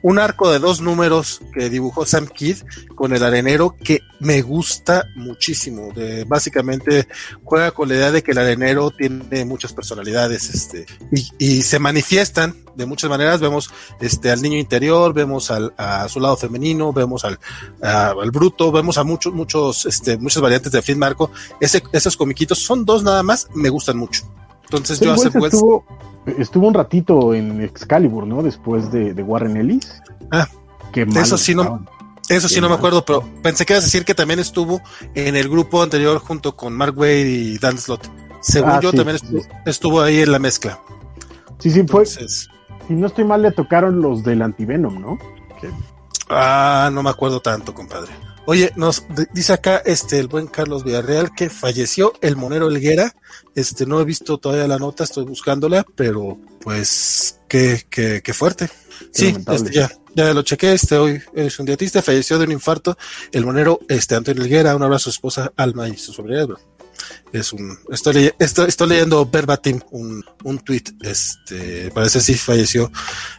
un 0.03 0.19
arco 0.19 0.51
de 0.51 0.59
dos 0.59 0.81
números 0.81 1.41
que 1.53 1.69
dibujó 1.69 2.07
Sam 2.07 2.27
Kidd 2.27 2.59
con 2.95 3.15
el 3.15 3.23
arenero 3.23 3.77
que 3.83 4.01
me 4.19 4.43
gusta 4.43 5.07
muchísimo. 5.15 5.93
De, 5.95 6.25
básicamente 6.25 7.07
juega 7.45 7.71
con 7.73 7.89
la 7.89 7.95
idea 7.95 8.11
de 8.11 8.23
que 8.23 8.33
el 8.33 8.39
arenero 8.39 8.91
tiene 8.91 9.45
muchas 9.45 9.73
personalidades 9.73 10.51
este, 10.51 10.87
y, 11.13 11.29
y 11.39 11.63
se 11.63 11.79
manifiestan 11.79 12.57
de 12.75 12.87
muchas 12.87 13.11
maneras. 13.11 13.41
Vemos 13.41 13.71
este, 14.01 14.31
al 14.31 14.43
niño 14.43 14.59
interior, 14.59 15.13
vemos 15.13 15.51
al, 15.51 15.75
a 15.77 16.09
su 16.09 16.21
lado 16.21 16.37
femenino, 16.37 16.93
vemos 16.93 17.25
al, 17.25 17.39
al 17.83 18.31
bruto, 18.31 18.73
vemos 18.73 18.99
a 18.99 19.05
muchos, 19.05 19.33
muchos, 19.33 19.87
este, 19.87 20.17
muchas 20.19 20.43
variantes 20.43 20.73
de 20.73 20.83
Flynn 20.83 20.99
Marco. 20.99 21.31
Ese, 21.61 21.83
esos 21.93 22.17
comiquitos 22.17 22.59
son 22.59 22.85
dos 22.85 23.03
nada 23.03 23.23
más, 23.23 23.49
me 23.55 23.69
gustan 23.69 23.97
mucho. 23.99 24.23
Entonces 24.71 25.01
yo 25.01 25.13
hace 25.13 25.33
pues 25.33 25.53
estuvo, 25.53 25.85
estuvo 26.39 26.69
un 26.69 26.75
ratito 26.75 27.35
en 27.35 27.61
Excalibur, 27.61 28.25
¿no? 28.25 28.41
Después 28.41 28.93
de, 28.93 29.15
de 29.15 29.23
Warren 29.25 29.57
Ellis. 29.57 30.01
Ah, 30.31 30.47
Qué 30.93 31.03
eso 31.03 31.37
sí 31.37 31.57
no, 31.57 31.85
eso 32.29 32.49
sí 32.49 32.61
no 32.61 32.69
me 32.69 32.77
acuerdo, 32.77 33.05
pero 33.05 33.25
pensé 33.43 33.67
que 33.67 33.73
ibas 33.73 33.83
a 33.83 33.87
decir 33.87 34.05
que 34.05 34.15
también 34.15 34.39
estuvo 34.39 34.81
en 35.17 35.35
el 35.35 35.49
grupo 35.49 35.83
anterior 35.83 36.19
junto 36.19 36.55
con 36.55 36.73
Mark 36.73 36.97
Wade 36.97 37.29
y 37.29 37.59
Dan 37.59 37.79
Slott. 37.79 38.07
Según 38.41 38.71
ah, 38.71 38.81
yo, 38.81 38.93
sí, 38.93 38.97
también 38.97 39.17
estuvo, 39.17 39.43
sí. 39.43 39.49
estuvo, 39.67 40.01
ahí 40.01 40.21
en 40.21 40.31
la 40.31 40.39
mezcla. 40.39 40.79
Sí, 41.59 41.71
sí, 41.73 41.85
fue. 41.87 42.07
Si 42.07 42.49
no 42.91 43.09
estoy 43.09 43.25
mal, 43.25 43.43
le 43.43 43.51
tocaron 43.51 44.01
los 44.01 44.23
del 44.23 44.43
Antivenom, 44.43 45.01
¿no? 45.01 45.19
¿Qué? 45.61 45.69
Ah, 46.29 46.91
no 46.93 47.03
me 47.03 47.11
acuerdo 47.11 47.41
tanto, 47.41 47.75
compadre. 47.75 48.13
Oye, 48.51 48.73
nos 48.75 49.05
dice 49.33 49.53
acá 49.53 49.81
este 49.87 50.19
el 50.19 50.27
buen 50.27 50.49
Carlos 50.49 50.83
Villarreal 50.83 51.33
que 51.37 51.49
falleció 51.49 52.15
el 52.21 52.35
monero 52.35 52.67
Elguera. 52.67 53.15
Este 53.55 53.87
no 53.87 54.01
he 54.01 54.05
visto 54.05 54.39
todavía 54.39 54.67
la 54.67 54.77
nota, 54.77 55.05
estoy 55.05 55.23
buscándola, 55.23 55.87
pero 55.95 56.37
pues 56.61 57.39
qué, 57.47 57.87
qué, 57.89 58.23
qué 58.25 58.35
fuerte. 58.35 58.69
Sí, 59.13 59.37
este, 59.53 59.71
ya, 59.71 59.89
ya 60.17 60.35
lo 60.35 60.43
chequé, 60.43 60.73
este 60.73 60.97
hoy 60.97 61.23
es 61.33 61.61
un 61.61 61.67
dietista, 61.67 62.03
falleció 62.03 62.41
de 62.41 62.47
un 62.47 62.51
infarto, 62.51 62.99
el 63.31 63.47
monero 63.47 63.79
este 63.89 64.17
Antonio 64.17 64.43
Elguera, 64.43 64.75
un 64.75 64.83
abrazo 64.83 65.11
a 65.11 65.13
su 65.13 65.19
esposa 65.19 65.53
Alma 65.55 65.89
y 65.89 65.97
su 65.97 66.13
sobrina. 66.13 66.49
Es 67.33 67.53
un, 67.53 67.79
estoy, 67.93 68.33
estoy, 68.37 68.67
estoy, 68.67 68.89
leyendo 68.89 69.25
verbatim 69.27 69.79
un, 69.93 70.25
un 70.43 70.59
tweet, 70.59 70.87
este, 71.03 71.93
parece 71.93 72.21
si 72.21 72.35
falleció. 72.35 72.91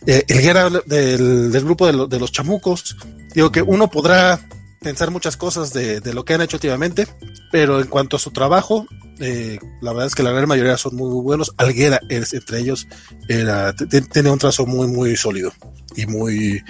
Eh, 0.08 0.24
Elguera 0.30 0.70
del, 0.86 1.52
del 1.52 1.64
grupo 1.66 1.86
de, 1.86 1.92
lo, 1.92 2.08
de 2.08 2.18
los 2.18 2.32
chamucos, 2.32 2.96
digo 3.34 3.52
que 3.52 3.62
uno 3.62 3.92
podrá 3.92 4.40
pensar 4.82 5.12
muchas 5.12 5.38
cosas 5.38 5.74
de, 5.74 6.02
de, 6.02 6.12
lo 6.12 6.26
que 6.26 6.34
han 6.34 6.42
hecho 6.42 6.58
últimamente, 6.58 7.08
pero 7.52 7.80
en 7.80 7.88
cuanto 7.88 8.16
a 8.16 8.20
su 8.20 8.32
trabajo, 8.32 8.88
eh, 9.20 9.60
la 9.80 9.92
verdad 9.92 10.08
es 10.08 10.16
que 10.16 10.24
la 10.24 10.32
gran 10.32 10.48
mayoría 10.48 10.76
son 10.76 10.96
muy, 10.96 11.08
muy 11.08 11.22
buenos. 11.22 11.54
Alguera, 11.58 12.00
es, 12.10 12.34
entre 12.34 12.60
ellos, 12.60 12.88
era, 13.28 13.76
tiene 13.76 14.32
un 14.32 14.40
trazo 14.40 14.66
muy, 14.66 14.88
muy 14.88 15.16
sólido 15.16 15.54
y 15.96 16.08
muy, 16.08 16.64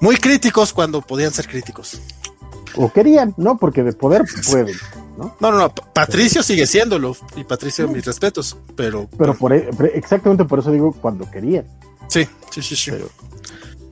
muy 0.00 0.16
críticos 0.16 0.72
cuando 0.72 1.02
podían 1.02 1.30
ser 1.34 1.46
críticos. 1.46 2.00
O 2.74 2.90
querían, 2.90 3.34
¿no? 3.36 3.58
Porque 3.58 3.82
de 3.82 3.92
poder 3.92 4.24
pueden. 4.50 4.74
¿no? 5.18 5.36
No, 5.38 5.52
no, 5.52 5.58
no. 5.58 5.74
Patricio 5.74 6.42
sigue 6.42 6.66
siéndolo. 6.66 7.14
Y 7.36 7.44
Patricio, 7.44 7.86
sí. 7.86 7.92
mis 7.92 8.06
respetos. 8.06 8.56
Pero. 8.74 9.10
Pero 9.18 9.34
por, 9.36 9.52
e, 9.52 9.68
exactamente 9.92 10.46
por 10.46 10.60
eso 10.60 10.70
digo 10.70 10.92
cuando 11.02 11.30
querían. 11.30 11.66
Sí, 12.08 12.26
sí, 12.50 12.62
sí, 12.62 12.76
sí. 12.76 12.92
Pero, 12.92 13.10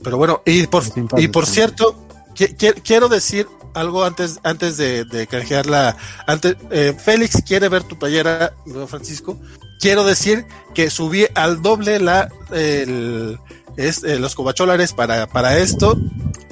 pero 0.03 0.17
bueno, 0.17 0.41
y 0.47 0.67
por, 0.67 0.83
y 1.19 1.29
por 1.29 1.45
cierto, 1.45 2.07
quiero 2.49 3.09
decir 3.09 3.47
algo 3.75 4.05
antes, 4.05 4.41
antes 4.43 4.77
de, 4.77 5.05
de 5.05 5.27
canjear 5.27 5.67
la. 5.67 5.97
Antes, 6.27 6.57
eh, 6.71 6.95
Félix 6.99 7.43
quiere 7.47 7.69
ver 7.69 7.85
tu 7.85 7.99
playera, 7.99 8.55
Francisco. 8.89 9.39
Quiero 9.79 10.05
decir 10.05 10.45
que 10.75 10.91
subí 10.91 11.27
al 11.35 11.63
doble 11.63 12.01
la, 12.01 12.29
el, 12.53 13.39
es, 13.77 14.05
eh, 14.05 14.19
los 14.19 14.35
cobacholares 14.35 14.93
para, 14.93 15.27
para 15.27 15.59
esto. 15.59 15.97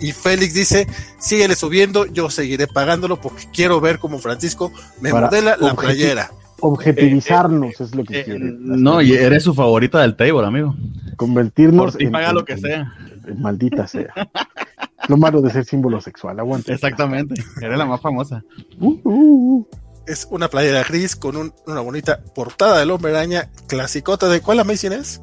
Y 0.01 0.13
Félix 0.13 0.55
dice: 0.55 0.87
síguele 1.19 1.55
subiendo, 1.57 2.07
yo 2.07 2.31
seguiré 2.31 2.67
pagándolo 2.67 3.21
porque 3.21 3.49
quiero 3.53 3.81
ver 3.81 3.99
cómo 3.99 4.19
Francisco 4.19 4.73
me 5.01 5.11
para 5.11 5.27
modela 5.27 5.57
la 5.59 5.75
playera. 5.75 6.31
Objetivizarnos 6.61 7.81
eh, 7.81 7.85
es 7.85 7.95
lo 7.95 8.05
que 8.05 8.21
eh, 8.21 8.25
quiere. 8.25 8.55
No, 8.59 9.01
y 9.01 9.13
eres 9.13 9.45
su 9.45 9.55
favorita 9.55 10.01
del 10.01 10.17
table, 10.17 10.47
amigo. 10.47 10.75
Convertirnos. 11.17 11.93
Por 11.93 11.97
ti 11.97 12.07
paga 12.09 12.31
en, 12.31 12.35
lo 12.35 12.45
que 12.45 12.53
en, 12.55 12.61
sea. 12.61 12.93
En, 13.27 13.41
maldita 13.41 13.87
sea. 13.87 14.13
lo 15.09 15.17
malo 15.17 15.41
de 15.41 15.51
ser 15.51 15.65
símbolo 15.65 16.01
sexual, 16.01 16.39
aguanta. 16.39 16.73
Exactamente, 16.73 17.35
eres 17.61 17.79
la 17.79 17.87
más 17.87 18.01
famosa. 18.01 18.43
Uh, 18.81 18.99
uh, 19.05 19.57
uh. 19.57 19.67
Es 20.07 20.27
una 20.31 20.49
playera 20.49 20.83
gris 20.85 21.17
con 21.17 21.37
un, 21.37 21.53
una 21.67 21.81
bonita 21.81 22.21
portada 22.35 22.79
del 22.79 22.91
hombre 22.91 23.11
araña 23.11 23.51
clasicota. 23.67 24.29
¿De 24.29 24.41
cuál 24.41 24.59
Amazing 24.61 24.95
es? 24.95 25.21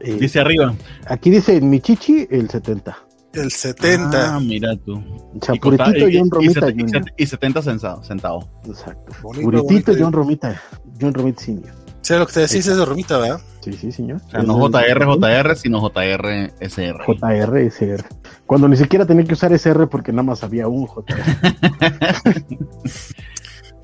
Eh, 0.00 0.14
dice 0.18 0.40
arriba. 0.40 0.74
Aquí 1.06 1.28
dice 1.28 1.56
en 1.56 1.68
mi 1.68 1.80
chichi 1.80 2.26
el 2.30 2.48
70. 2.48 2.96
El 3.32 3.50
70. 3.50 4.36
Ah, 4.36 4.40
mira 4.40 4.76
tú. 4.76 5.02
Chapuritito 5.40 6.08
y, 6.08 6.18
John 6.18 6.30
Romita. 6.30 6.70
Y, 6.70 6.80
y, 6.82 7.22
y 7.22 7.26
70 7.26 7.62
centavos. 7.62 8.48
Exacto. 8.66 9.12
Chapuritito 9.12 9.92
John 9.98 10.12
Romita. 10.12 10.60
John 11.00 11.14
Romita 11.14 11.42
Senior. 11.42 11.80
Sí, 12.02 12.14
lo 12.14 12.26
que 12.26 12.32
te 12.32 12.40
decís 12.40 12.66
es 12.66 12.76
de 12.76 12.84
Romita, 12.84 13.18
¿verdad? 13.18 13.40
Sí, 13.60 13.72
sí, 13.74 13.92
señor. 13.92 14.20
O 14.26 14.30
sea, 14.30 14.42
no 14.42 14.58
JR, 14.58 15.04
JR, 15.04 15.56
sino 15.56 15.80
JR, 15.80 16.52
SR. 16.58 17.04
JR, 17.04 17.58
SR. 17.58 18.04
Cuando 18.46 18.68
ni 18.68 18.76
siquiera 18.76 19.06
tenía 19.06 19.24
que 19.24 19.34
usar 19.34 19.52
SR 19.52 19.86
porque 19.86 20.10
nada 20.10 20.24
más 20.24 20.42
había 20.42 20.66
un 20.66 20.86
JR. 20.86 21.04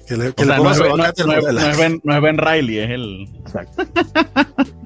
que 0.09 0.17
le, 0.17 0.33
que 0.33 0.43
o 0.43 0.47
sea, 0.47 0.57
no, 0.59 0.73
es, 0.73 0.79
no, 0.79 0.89
no, 0.89 0.97
no, 0.97 1.61
es 1.61 1.79
ben, 1.79 2.01
no, 2.03 2.17
es 2.17 2.23
ben, 2.23 2.39
Riley, 2.39 2.79
es 2.79 2.91
el. 2.91 3.29
Exacto. 3.41 3.85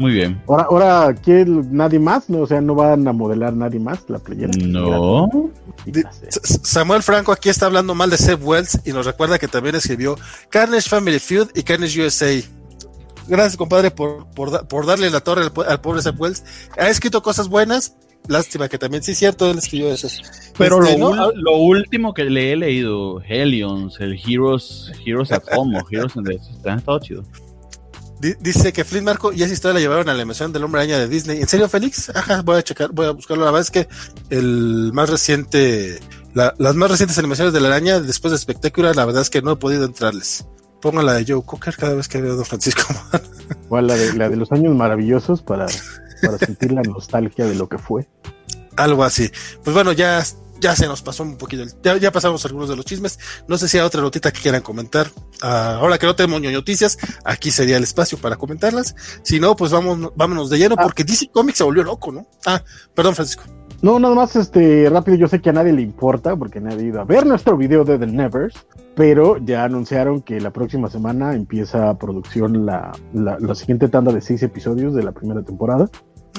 Muy 0.00 0.12
bien. 0.12 0.40
Ahora, 0.48 0.62
ahora 0.70 1.14
¿qué, 1.14 1.44
nadie 1.46 1.98
más, 1.98 2.30
no, 2.30 2.38
o 2.40 2.46
sea, 2.46 2.60
no 2.62 2.74
van 2.74 3.06
a 3.06 3.12
modelar 3.12 3.52
nadie 3.52 3.78
más 3.78 3.98
la 4.08 4.18
playera. 4.18 4.50
No. 4.66 5.28
Samuel 6.62 7.02
Franco 7.02 7.32
aquí 7.32 7.50
está 7.50 7.66
hablando 7.66 7.94
mal 7.94 8.08
de 8.08 8.16
Seb 8.16 8.42
Wells 8.42 8.80
y 8.86 8.92
nos 8.92 9.04
recuerda 9.04 9.38
que 9.38 9.46
también 9.46 9.74
escribió 9.74 10.16
Carnage 10.48 10.88
Family 10.88 11.18
Feud 11.18 11.48
y 11.54 11.62
Carnage 11.62 12.00
USA. 12.06 12.30
Gracias, 13.28 13.56
compadre, 13.58 13.90
por, 13.90 14.26
por, 14.30 14.50
da- 14.50 14.62
por 14.66 14.86
darle 14.86 15.10
la 15.10 15.20
torre 15.20 15.42
al, 15.42 15.52
al 15.68 15.80
pobre 15.82 16.00
Seb 16.02 16.18
Wells. 16.20 16.42
Ha 16.78 16.88
escrito 16.88 17.22
cosas 17.22 17.48
buenas. 17.48 17.94
Lástima 18.26 18.68
que 18.68 18.78
también, 18.78 19.02
sí, 19.02 19.14
cierto, 19.14 19.50
él 19.50 19.58
escribió 19.58 19.90
esas. 19.92 20.20
Pero 20.58 20.82
Este, 20.82 20.98
lo, 20.98 21.14
¿no? 21.14 21.26
ul- 21.26 21.32
lo 21.36 21.56
último 21.58 22.12
que 22.14 22.24
le 22.24 22.52
he 22.52 22.56
leído, 22.56 23.20
Helions, 23.22 23.98
el 24.00 24.18
Heroes, 24.18 24.92
Heroes 25.04 25.32
at 25.32 25.42
Home 25.56 25.78
o 25.78 25.82
Heroes 25.90 26.12
the 26.14 26.70
han 26.70 26.78
estado 26.78 26.98
chido. 27.00 27.24
Di- 28.20 28.34
Dice 28.40 28.72
que 28.72 28.84
Flynn 28.84 29.04
Marco 29.04 29.32
y 29.32 29.42
esa 29.42 29.52
historia 29.52 29.74
la 29.74 29.80
llevaron 29.80 30.08
a 30.08 30.14
la 30.14 30.22
emisión 30.22 30.52
del 30.52 30.62
Hombre 30.64 30.82
Araña 30.82 30.98
de 30.98 31.08
Disney. 31.08 31.40
¿En 31.40 31.48
serio, 31.48 31.68
Félix? 31.68 32.10
Ajá, 32.14 32.42
voy 32.42 32.58
a 32.58 32.62
checar, 32.62 32.90
voy 32.92 33.06
a 33.06 33.10
buscarlo. 33.12 33.44
La 33.44 33.50
verdad 33.50 33.62
es 33.66 33.70
que 33.70 33.88
el 34.28 34.90
más 34.92 35.08
reciente, 35.08 36.00
la- 36.34 36.54
las 36.58 36.74
más 36.74 36.90
recientes 36.90 37.16
animaciones 37.18 37.54
de 37.54 37.60
la 37.60 37.68
araña, 37.68 38.00
después 38.00 38.32
de 38.32 38.38
Spectacular, 38.38 38.94
la 38.94 39.04
verdad 39.06 39.22
es 39.22 39.30
que 39.30 39.40
no 39.42 39.52
he 39.52 39.56
podido 39.56 39.84
entrarles. 39.84 40.44
Pongo 40.82 41.02
la 41.02 41.14
de 41.14 41.24
Joe 41.30 41.42
Cocker 41.44 41.76
cada 41.76 41.94
vez 41.94 42.08
que 42.08 42.20
veo 42.20 42.32
a 42.32 42.36
Don 42.36 42.44
Francisco. 42.44 42.82
Igual 43.66 43.86
la 43.86 43.94
de, 43.96 44.12
la 44.14 44.28
de 44.28 44.36
los 44.36 44.50
años 44.52 44.74
maravillosos 44.74 45.42
para, 45.42 45.66
para 46.22 46.38
sentir 46.38 46.72
la 46.72 46.82
nostalgia 46.82 47.44
de 47.46 47.54
lo 47.54 47.68
que 47.68 47.78
fue. 47.78 48.08
Algo 48.76 49.04
así. 49.04 49.30
Pues 49.62 49.74
bueno, 49.74 49.92
ya, 49.92 50.24
ya 50.60 50.76
se 50.76 50.86
nos 50.86 51.02
pasó 51.02 51.22
un 51.22 51.36
poquito. 51.36 51.62
el- 51.62 51.72
Ya, 51.82 51.96
ya 51.96 52.12
pasamos 52.12 52.44
algunos 52.44 52.68
de 52.68 52.76
los 52.76 52.84
chismes. 52.84 53.18
No 53.48 53.56
sé 53.58 53.68
si 53.68 53.78
hay 53.78 53.84
otra 53.84 54.00
notita 54.02 54.30
que 54.32 54.40
quieran 54.40 54.62
comentar. 54.62 55.08
Ah, 55.42 55.78
ahora 55.80 55.98
que 55.98 56.06
no 56.06 56.14
tenemos 56.14 56.40
noticias, 56.42 56.98
aquí 57.24 57.50
sería 57.50 57.76
el 57.76 57.82
espacio 57.82 58.18
para 58.18 58.36
comentarlas. 58.36 58.94
Si 59.22 59.40
no, 59.40 59.56
pues 59.56 59.72
vamos, 59.72 60.12
vámonos 60.14 60.50
de 60.50 60.58
lleno, 60.58 60.74
Ah. 60.78 60.82
porque 60.82 61.04
DC 61.04 61.28
Comics 61.32 61.58
se 61.58 61.64
volvió 61.64 61.82
loco, 61.82 62.12
¿no? 62.12 62.26
Ah, 62.46 62.62
perdón, 62.94 63.14
Francisco. 63.14 63.44
No, 63.82 63.98
nada 63.98 64.14
más 64.14 64.36
este 64.36 64.90
rápido, 64.90 65.16
yo 65.16 65.26
sé 65.26 65.40
que 65.40 65.48
a 65.48 65.52
nadie 65.54 65.72
le 65.72 65.80
importa 65.80 66.36
porque 66.36 66.60
nadie 66.60 66.80
ha 66.84 66.88
ido 66.88 67.00
a 67.00 67.04
ver 67.04 67.24
nuestro 67.24 67.56
video 67.56 67.82
de 67.84 67.98
The 67.98 68.06
Nevers, 68.06 68.54
pero 68.94 69.38
ya 69.38 69.64
anunciaron 69.64 70.20
que 70.20 70.38
la 70.38 70.50
próxima 70.50 70.90
semana 70.90 71.34
empieza 71.34 71.96
producción 71.96 72.66
la, 72.66 72.92
la, 73.14 73.38
la 73.40 73.54
siguiente 73.54 73.88
tanda 73.88 74.12
de 74.12 74.20
seis 74.20 74.42
episodios 74.42 74.94
de 74.94 75.02
la 75.02 75.12
primera 75.12 75.42
temporada. 75.42 75.88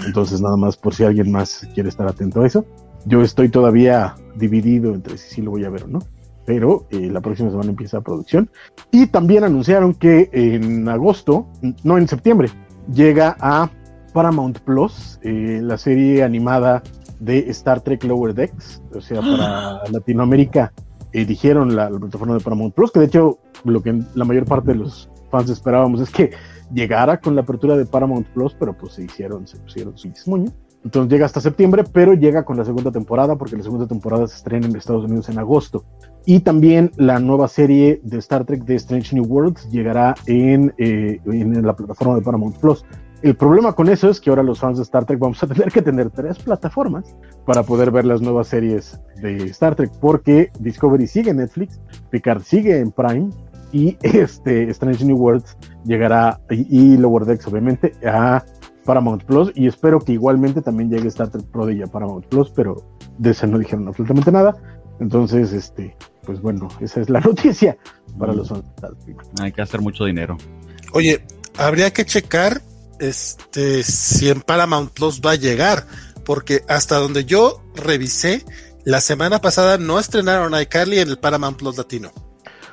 Entonces 0.06 0.40
nada 0.40 0.56
más 0.56 0.78
por 0.78 0.94
si 0.94 1.04
alguien 1.04 1.32
más 1.32 1.68
quiere 1.74 1.90
estar 1.90 2.08
atento 2.08 2.42
a 2.42 2.48
eso. 2.48 2.64
Yo 3.06 3.22
estoy 3.22 3.50
todavía 3.50 4.16
dividido 4.36 4.94
entre 4.94 5.18
si 5.18 5.36
sí 5.36 5.42
lo 5.42 5.52
voy 5.52 5.66
a 5.66 5.70
ver 5.70 5.84
o 5.84 5.88
no, 5.88 6.00
pero 6.46 6.88
eh, 6.92 7.10
la 7.12 7.22
próxima 7.22 7.50
semana 7.50 7.70
empieza 7.70 7.98
la 7.98 8.04
producción. 8.04 8.50
Y 8.92 9.08
también 9.08 9.44
anunciaron 9.44 9.94
que 9.94 10.30
en 10.32 10.88
agosto, 10.88 11.48
no 11.84 11.98
en 11.98 12.08
septiembre, 12.08 12.50
llega 12.94 13.36
a 13.40 13.70
Paramount 14.14 14.60
Plus 14.60 15.20
eh, 15.24 15.60
la 15.62 15.78
serie 15.78 16.24
animada 16.24 16.84
de 17.20 17.50
Star 17.52 17.82
Trek 17.82 18.04
Lower 18.04 18.34
Decks, 18.34 18.82
o 18.94 19.02
sea, 19.02 19.22
para 19.22 19.82
Latinoamérica 19.90 20.74
eh, 21.14 21.26
dijeron 21.26 21.76
la, 21.76 21.90
la 21.90 22.00
plataforma 22.00 22.36
de 22.36 22.42
Paramount 22.42 22.74
Plus, 22.74 22.92
que 22.92 23.00
de 23.00 23.06
hecho 23.06 23.40
lo 23.64 23.82
que 23.82 24.02
la 24.16 24.26
mayor 24.26 24.46
parte 24.46 24.72
de 24.72 24.78
los 24.78 25.10
fans 25.30 25.50
esperábamos 25.50 26.02
es 26.02 26.10
que 26.10 26.32
llegara 26.74 27.20
con 27.20 27.36
la 27.36 27.42
apertura 27.42 27.76
de 27.76 27.86
Paramount 27.86 28.28
Plus, 28.28 28.56
pero 28.60 28.78
pues 28.78 28.94
se 28.94 29.04
hicieron, 29.04 29.48
se 29.48 29.58
pusieron 29.58 29.98
su 29.98 30.30
moño. 30.30 30.52
Entonces 30.84 31.12
llega 31.12 31.26
hasta 31.26 31.42
septiembre, 31.42 31.84
pero 31.84 32.14
llega 32.14 32.44
con 32.44 32.58
la 32.58 32.66
segunda 32.66 32.92
temporada, 32.92 33.36
porque 33.36 33.56
la 33.56 33.64
segunda 33.64 33.88
temporada 33.88 34.28
se 34.28 34.38
estrena 34.38 34.68
en 34.68 34.76
Estados 34.76 35.06
Unidos 35.06 35.30
en 35.30 35.38
agosto. 35.38 35.84
Y 36.26 36.40
también 36.40 36.92
la 36.98 37.20
nueva 37.20 37.48
serie 37.48 38.00
de 38.04 38.18
Star 38.18 38.46
Trek 38.46 38.64
de 38.64 38.76
Strange 38.76 39.16
New 39.16 39.26
Worlds 39.26 39.70
llegará 39.70 40.16
en, 40.26 40.74
eh, 40.78 41.20
en 41.26 41.66
la 41.66 41.76
plataforma 41.76 42.16
de 42.16 42.22
Paramount 42.22 42.58
Plus. 42.58 42.84
El 43.22 43.36
problema 43.36 43.74
con 43.74 43.88
eso 43.90 44.10
es 44.10 44.20
que 44.20 44.32
ahora 44.32 44.42
los 44.42 44.60
fans 44.60 44.78
de 44.78 44.84
Star 44.84 45.06
Trek 45.06 45.20
vamos 45.20 45.42
a 45.44 45.48
tener 45.54 45.72
que 45.72 45.84
tener 45.84 46.10
tres 46.10 46.40
plataformas 46.40 47.16
para 47.46 47.62
poder 47.62 47.92
ver 47.92 48.06
las 48.06 48.22
nuevas 48.22 48.48
series 48.48 49.00
de 49.22 49.44
Star 49.46 49.76
Trek, 49.76 49.92
porque 50.00 50.52
Discovery 50.60 51.06
sigue 51.06 51.30
en 51.30 51.38
Netflix, 51.38 51.80
Picard 52.10 52.42
sigue 52.42 52.80
en 52.80 52.92
Prime 52.92 53.30
y 53.72 53.98
este 54.02 54.70
Strange 54.72 55.06
New 55.06 55.18
Worlds 55.18 55.56
llegará 55.86 56.40
y, 56.50 56.94
y 56.94 56.98
Lower 56.98 57.26
Decks 57.26 57.48
obviamente 57.48 57.94
a 58.04 58.44
Paramount 58.92 59.24
Plus 59.24 59.54
y 59.56 59.68
espero 59.68 60.02
que 60.02 60.12
igualmente 60.12 60.62
también 60.62 60.90
llegue 60.90 61.08
Star 61.08 61.30
Trek 61.30 61.46
Prodigy 61.46 61.82
a 61.82 61.88
Paramount 61.88 62.26
Plus, 62.26 62.52
pero 62.54 62.76
de 63.18 63.30
esa 63.30 63.48
no 63.48 63.58
dijeron 63.58 63.88
absolutamente 63.88 64.34
nada. 64.34 64.54
Entonces, 65.00 65.54
este, 65.54 65.96
pues 66.26 66.42
bueno, 66.42 66.68
esa 66.82 67.00
es 67.00 67.10
la 67.10 67.20
noticia 67.22 67.78
para 68.20 68.34
los 68.34 68.52
Star 68.52 68.94
Trek. 69.06 69.16
Hay 69.40 69.54
que 69.54 69.62
hacer 69.62 69.80
mucho 69.80 70.04
dinero. 70.04 70.36
Oye, 70.92 71.24
habría 71.58 71.94
que 71.94 72.04
checar 72.04 72.62
este 73.00 73.82
si 73.84 74.28
en 74.28 74.42
Paramount 74.42 74.92
Plus 74.92 75.22
va 75.26 75.32
a 75.32 75.36
llegar, 75.36 75.86
porque 76.26 76.64
hasta 76.68 76.98
donde 76.98 77.24
yo 77.24 77.64
revisé, 77.74 78.44
la 78.84 79.00
semana 79.00 79.40
pasada 79.40 79.78
no 79.78 80.00
estrenaron 80.00 80.54
a 80.54 80.62
iCarly 80.64 81.00
en 81.00 81.08
el 81.08 81.18
Paramount 81.18 81.58
Plus 81.58 81.78
Latino. 81.78 82.12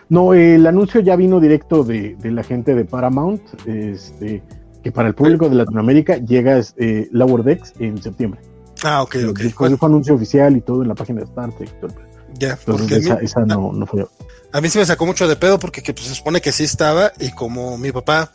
No, 0.09 0.35
el 0.35 0.66
anuncio 0.66 1.00
ya 1.00 1.14
vino 1.14 1.38
directo 1.38 1.85
de, 1.85 2.16
de 2.16 2.33
la 2.33 2.42
gente 2.42 2.74
de 2.74 2.85
Paramount, 2.85 3.40
este, 3.66 4.42
que 4.88 4.92
para 4.92 5.09
el 5.09 5.14
público 5.14 5.48
de 5.48 5.57
Latinoamérica 5.57 6.16
llega 6.16 6.61
eh, 6.77 7.09
Lower 7.12 7.44
Decks 7.44 7.74
en 7.79 8.01
septiembre. 8.03 8.40
Ah, 8.83 9.03
ok, 9.03 9.16
ok. 9.31 9.38
Fue, 9.40 9.53
Bueno, 9.59 9.77
fue 9.77 9.88
anuncio 9.88 10.14
oficial 10.14 10.57
y 10.57 10.61
todo 10.61 10.83
en 10.83 10.88
la 10.88 10.94
página 10.94 11.20
de 11.20 11.27
Star 11.27 11.53
Trek. 11.57 11.70
ya, 12.38 12.51
Entonces 12.53 12.64
porque 12.64 12.94
mí, 12.96 13.01
esa, 13.07 13.14
esa 13.16 13.40
no, 13.40 13.72
no 13.72 13.87
fue. 13.87 14.07
a 14.53 14.61
mí 14.61 14.68
sí 14.70 14.79
me 14.79 14.87
sacó 14.87 15.05
mucho 15.05 15.27
de 15.29 15.37
pedo 15.37 15.59
porque 15.59 15.83
que, 15.83 15.92
pues, 15.92 16.07
se 16.07 16.14
supone 16.14 16.40
que 16.40 16.53
sí 16.53 16.64
estaba 16.64 17.12
y 17.20 17.31
como 17.33 17.77
mi 17.77 17.90
papá, 17.92 18.31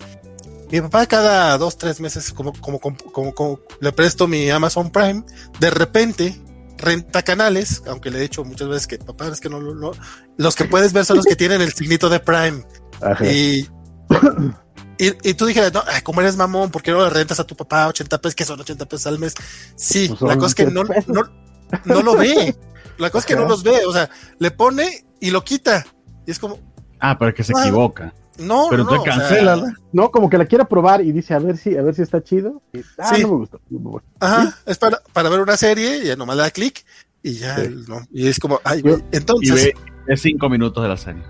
mi 0.72 0.82
papá 0.82 1.06
cada 1.08 1.58
dos, 1.58 1.78
tres 1.78 2.00
meses 2.02 2.32
como, 2.34 2.52
como, 2.60 2.80
como, 2.80 2.98
como- 3.12 3.34
como 3.34 3.60
le 3.80 3.92
presto 3.94 4.28
mi 4.28 4.50
Amazon 4.50 4.92
Prime, 4.92 5.24
de 5.60 5.70
repente 5.70 6.39
renta 6.78 7.22
canales, 7.24 7.82
aunque 7.88 8.12
le 8.12 8.18
he 8.20 8.22
dicho 8.22 8.44
muchas 8.44 8.68
veces 8.68 8.88
que 8.88 8.98
papá 8.98 9.28
es 9.30 9.39
que 9.39 9.50
no, 9.50 9.60
no, 9.62 9.74
no- 9.74 9.92
los 10.38 10.56
que 10.56 10.66
puedes 10.66 10.92
ver 10.94 11.06
son 11.06 11.18
los 11.18 11.26
que 11.26 11.36
tienen 11.36 11.62
el 11.62 11.72
signito 11.74 12.10
de 12.10 12.20
Prime. 12.20 12.63
Ajá. 13.02 13.26
Y, 13.26 13.66
y, 14.97 15.29
y 15.29 15.34
tú 15.34 15.45
dijeras, 15.45 15.73
no, 15.73 15.84
ay, 15.88 16.01
¿cómo 16.01 16.21
eres 16.21 16.36
mamón? 16.38 16.71
¿Por 16.71 16.82
qué 16.84 16.91
no 16.91 17.03
le 17.03 17.10
rentas 17.10 17.39
a 17.39 17.43
tu 17.45 17.56
papá 17.56 17.88
80 17.88 18.19
pesos? 18.21 18.36
que 18.36 18.45
son 18.45 18.60
80 18.60 18.86
pesos 18.86 19.08
al 19.08 19.19
mes? 19.19 19.34
Sí, 19.75 20.08
Pues 20.10 20.21
la 20.21 20.36
cosa 20.36 20.47
es 20.47 20.56
que 20.56 20.65
no, 20.65 20.84
10 20.84 21.06
pesos. 21.06 21.15
no, 21.15 21.23
no 21.95 22.01
lo 22.01 22.15
ve. 22.15 22.56
La 22.97 23.10
cosa 23.10 23.19
es 23.19 23.25
que 23.25 23.36
no 23.36 23.47
los 23.47 23.63
ve. 23.63 23.86
O 23.88 23.93
sea, 23.93 24.10
le 24.39 24.51
pone 24.51 25.06
y 25.19 25.32
lo 25.32 25.43
quita. 25.43 25.86
Y 26.25 26.32
es 26.32 26.39
como, 26.39 26.60
Ah, 26.99 27.17
pero 27.19 27.34
que 27.34 27.43
se 27.43 27.51
Ah. 27.56 27.62
equivoca. 27.63 28.13
no, 28.38 28.67
Pero 28.69 28.84
no, 28.84 28.89
te 28.89 28.95
no, 28.95 29.01
o 29.23 29.27
sea. 29.27 29.73
No, 29.91 30.10
como 30.12 30.29
que 30.29 30.38
la 30.38 30.45
quiera 30.45 30.65
probar 30.65 31.01
y 31.01 31.12
dice 31.12 31.34
a 31.34 31.39
ver 31.39 31.58
si, 31.58 31.75
a 31.77 31.82
ver 31.82 31.93
si 31.95 32.01
está 32.01 32.23
chido. 32.23 32.62
Y, 32.73 32.79
ah, 32.97 33.13
Sí. 33.15 33.21
no 33.23 33.27
me 33.29 33.36
gustó. 33.38 33.60
no 33.69 33.79
me 33.79 33.89
gustó. 33.91 34.08
Ajá, 34.19 34.58
es 34.65 34.77
para, 34.77 35.01
para 35.12 35.29
ver 35.29 35.39
una 35.41 35.58
serie, 35.58 36.06
ya 36.06 36.15
nomás 36.15 36.36
le 36.38 36.43
da 36.43 36.51
clic 36.51 36.86
y 37.21 37.34
ya, 37.39 37.58
Sí. 37.58 37.75
no. 37.88 37.99
Y 38.12 38.27
es 38.27 38.39
como, 38.39 38.60
ay, 38.63 38.82
Yo- 38.82 38.91
güey. 38.97 39.03
Y 39.12 39.17
entonces, 39.17 39.53
ve 39.65 39.73
es 40.08 40.21
cinco 40.21 40.49
minutos 40.49 40.82
de 40.84 40.89
la 40.89 40.97
serie. 40.97 41.23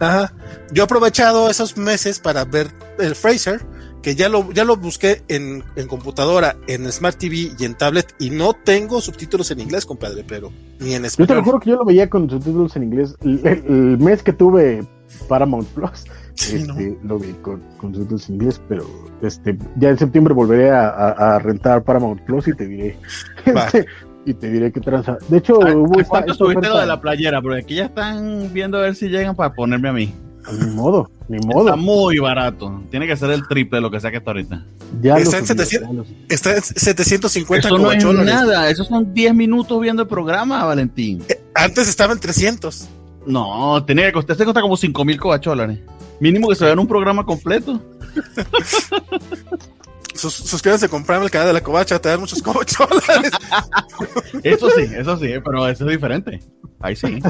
Ajá. 0.00 0.32
Yo 0.72 0.82
he 0.82 0.84
aprovechado 0.84 1.50
esos 1.50 1.76
meses 1.76 2.18
para 2.20 2.44
ver 2.44 2.68
el 2.98 3.14
Fraser, 3.14 3.60
que 4.02 4.14
ya 4.14 4.28
lo, 4.28 4.52
ya 4.52 4.64
lo 4.64 4.76
busqué 4.76 5.22
en, 5.28 5.64
en 5.76 5.88
computadora, 5.88 6.56
en 6.68 6.90
Smart 6.92 7.16
TV 7.18 7.50
y 7.58 7.64
en 7.64 7.74
tablet, 7.74 8.14
y 8.18 8.30
no 8.30 8.52
tengo 8.52 9.00
subtítulos 9.00 9.50
en 9.50 9.60
inglés, 9.60 9.84
compadre, 9.86 10.24
pero 10.26 10.52
ni 10.78 10.94
en 10.94 11.02
Yo 11.02 11.10
te 11.10 11.22
lo 11.24 11.24
español. 11.24 11.44
juro 11.44 11.60
que 11.60 11.70
yo 11.70 11.76
lo 11.76 11.84
veía 11.84 12.08
con 12.08 12.30
subtítulos 12.30 12.76
en 12.76 12.84
inglés. 12.84 13.16
El, 13.22 13.98
mes 13.98 14.22
que 14.22 14.32
tuve 14.32 14.86
Paramount 15.28 15.66
Plus, 15.70 16.04
Sí, 16.34 16.62
¿no? 16.64 16.74
este, 16.74 16.96
lo 17.02 17.18
vi 17.18 17.32
con, 17.42 17.60
con 17.78 17.92
subtítulos 17.92 18.28
en 18.28 18.34
inglés, 18.36 18.60
pero 18.68 18.86
este, 19.22 19.58
ya 19.76 19.88
en 19.90 19.98
septiembre 19.98 20.32
volveré 20.32 20.70
a, 20.70 20.88
a- 20.88 21.34
a 21.34 21.38
rentar 21.40 21.82
Paramount 21.82 22.20
Plus 22.22 22.46
y 22.46 22.52
te 22.54 22.66
diré. 22.68 22.96
Este, 23.44 23.86
y 24.26 24.34
te 24.34 24.50
diré 24.50 24.70
qué 24.72 24.80
tranza. 24.80 25.16
De 25.28 25.38
hecho, 25.38 25.62
¿A- 25.64 25.74
hubo 25.74 25.98
a 25.98 26.02
esta, 26.02 26.10
¿Cuánto 26.10 26.32
esta 26.32 26.44
subiste 26.44 26.68
lo 26.68 26.78
de 26.78 26.86
la 26.86 27.00
playera? 27.00 27.40
Porque 27.40 27.60
aquí 27.60 27.74
ya 27.76 27.86
están 27.86 28.52
viendo 28.52 28.78
a 28.78 28.82
ver 28.82 28.94
si 28.94 29.08
llegan 29.08 29.34
para 29.34 29.54
ponerme 29.54 29.88
a 29.88 29.92
mí. 29.92 30.12
Ni 30.50 30.66
modo, 30.70 31.10
ni 31.28 31.38
modo. 31.46 31.66
Está 31.66 31.76
muy 31.76 32.18
barato. 32.18 32.82
Tiene 32.90 33.06
que 33.06 33.16
ser 33.16 33.30
el 33.30 33.46
triple 33.46 33.78
de 33.78 33.82
lo 33.82 33.90
que 33.90 34.00
sea 34.00 34.10
que 34.10 34.16
está 34.16 34.30
ahorita. 34.30 34.64
Ya 35.02 35.14
lo 35.14 35.20
Está 35.20 35.38
en 35.38 35.46
subí, 35.46 35.58
700. 35.64 36.08
ya. 36.08 36.14
Está 36.34 36.56
en 36.56 36.62
750 36.62 37.68
Eso 37.68 37.76
no 37.78 37.92
es 37.92 38.04
nada. 38.26 38.70
Esos 38.70 38.86
son 38.86 39.12
10 39.12 39.34
minutos 39.34 39.78
viendo 39.80 40.02
el 40.02 40.08
programa, 40.08 40.64
Valentín. 40.64 41.22
Antes 41.54 41.88
estaba 41.88 42.14
en 42.14 42.20
300. 42.20 42.88
No, 43.26 43.84
tenía 43.84 44.06
que 44.06 44.12
costar, 44.12 44.32
este 44.34 44.44
cuesta 44.44 44.62
como 44.62 44.76
5 44.78 45.04
mil 45.04 45.20
cobacholares. 45.20 45.80
Mínimo 46.18 46.48
que 46.48 46.54
se 46.54 46.64
vean 46.64 46.78
un 46.78 46.86
programa 46.88 47.26
completo. 47.26 47.78
Sus, 50.18 50.34
suscríbanse, 50.34 50.88
comprarme 50.88 51.24
el 51.26 51.30
canal 51.30 51.46
de 51.48 51.52
la 51.54 51.62
covacha, 51.62 51.98
te 52.00 52.08
dan 52.08 52.20
muchos 52.20 52.42
cobacholones. 52.42 53.30
Eso 54.42 54.68
sí, 54.70 54.82
eso 54.96 55.16
sí, 55.16 55.28
pero 55.44 55.66
eso 55.68 55.84
es 55.86 55.90
diferente. 55.92 56.40
Ahí 56.80 56.96
sí. 56.96 57.20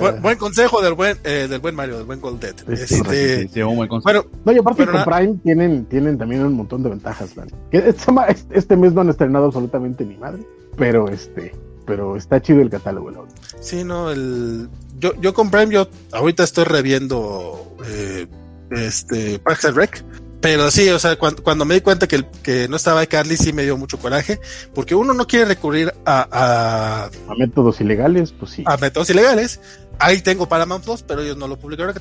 buen, 0.00 0.20
buen 0.20 0.38
consejo 0.38 0.82
del 0.82 0.94
buen, 0.94 1.16
eh, 1.24 1.46
del 1.48 1.60
buen 1.60 1.74
Mario, 1.74 1.96
del 1.98 2.06
buen 2.06 2.20
Goldet. 2.20 2.58
Sí, 2.66 2.72
Este, 2.96 3.42
Sí, 3.42 3.48
sí, 3.54 3.60
es 3.60 3.66
un 3.66 3.76
buen 3.76 3.88
consejo. 3.88 4.22
bueno, 4.24 4.40
No, 4.44 4.52
y 4.52 4.58
aparte 4.58 4.84
Pero 4.86 4.92
con 5.04 5.04
Prime 5.14 5.34
tienen, 5.42 5.84
tienen 5.86 6.18
también 6.18 6.42
un 6.44 6.52
montón 6.54 6.82
de 6.82 6.90
ventajas, 6.90 7.36
man. 7.36 7.48
Este, 7.70 7.90
este- 7.90 8.58
este 8.58 8.76
mes 8.76 8.92
no 8.92 9.00
han 9.02 9.08
estrenado 9.10 9.46
absolutamente 9.46 10.04
ni 10.04 10.16
madre, 10.16 10.42
pero 10.76 11.08
este, 11.08 11.54
pero 11.86 12.16
está 12.16 12.40
chido 12.42 12.60
el 12.60 12.70
catálogo, 12.70 13.06
verdad. 13.06 13.22
Sí, 13.60 13.84
no, 13.84 14.10
el 14.10 14.68
yo, 14.98 15.12
yo 15.20 15.32
con 15.32 15.50
Prime, 15.50 15.72
yo 15.72 15.88
ahorita 16.12 16.42
estoy 16.44 16.64
reviendo 16.64 17.74
eh, 17.86 18.26
este 18.70 19.38
Parks 19.38 19.64
and 19.64 19.76
Rec 19.76 20.04
Pero 20.40 20.70
sí, 20.70 20.88
o 20.88 20.98
sea, 20.98 21.16
cuando, 21.16 21.64
me 21.64 21.74
di 21.74 21.80
cuenta 21.82 22.08
que, 22.08 22.24
que 22.42 22.66
no 22.68 22.76
estaba 22.76 23.04
Carly, 23.06 23.36
sí 23.36 23.52
me 23.52 23.62
dio 23.62 23.76
mucho 23.76 23.98
coraje, 23.98 24.40
porque 24.74 24.94
uno 24.94 25.12
no 25.12 25.26
quiere 25.26 25.44
recurrir 25.44 25.92
a, 26.06 27.10
a, 27.28 27.34
métodos 27.36 27.80
ilegales, 27.80 28.32
pues 28.32 28.52
sí. 28.52 28.64
A 28.66 28.76
métodos 28.78 29.10
ilegales. 29.10 29.60
Ahí 29.98 30.22
tengo 30.22 30.48
Paramount 30.48 30.82
Plus, 30.82 31.02
pero 31.02 31.20
ellos 31.20 31.36
no 31.36 31.46
lo 31.46 31.58
publicaron. 31.58 31.92
Que, 31.92 32.00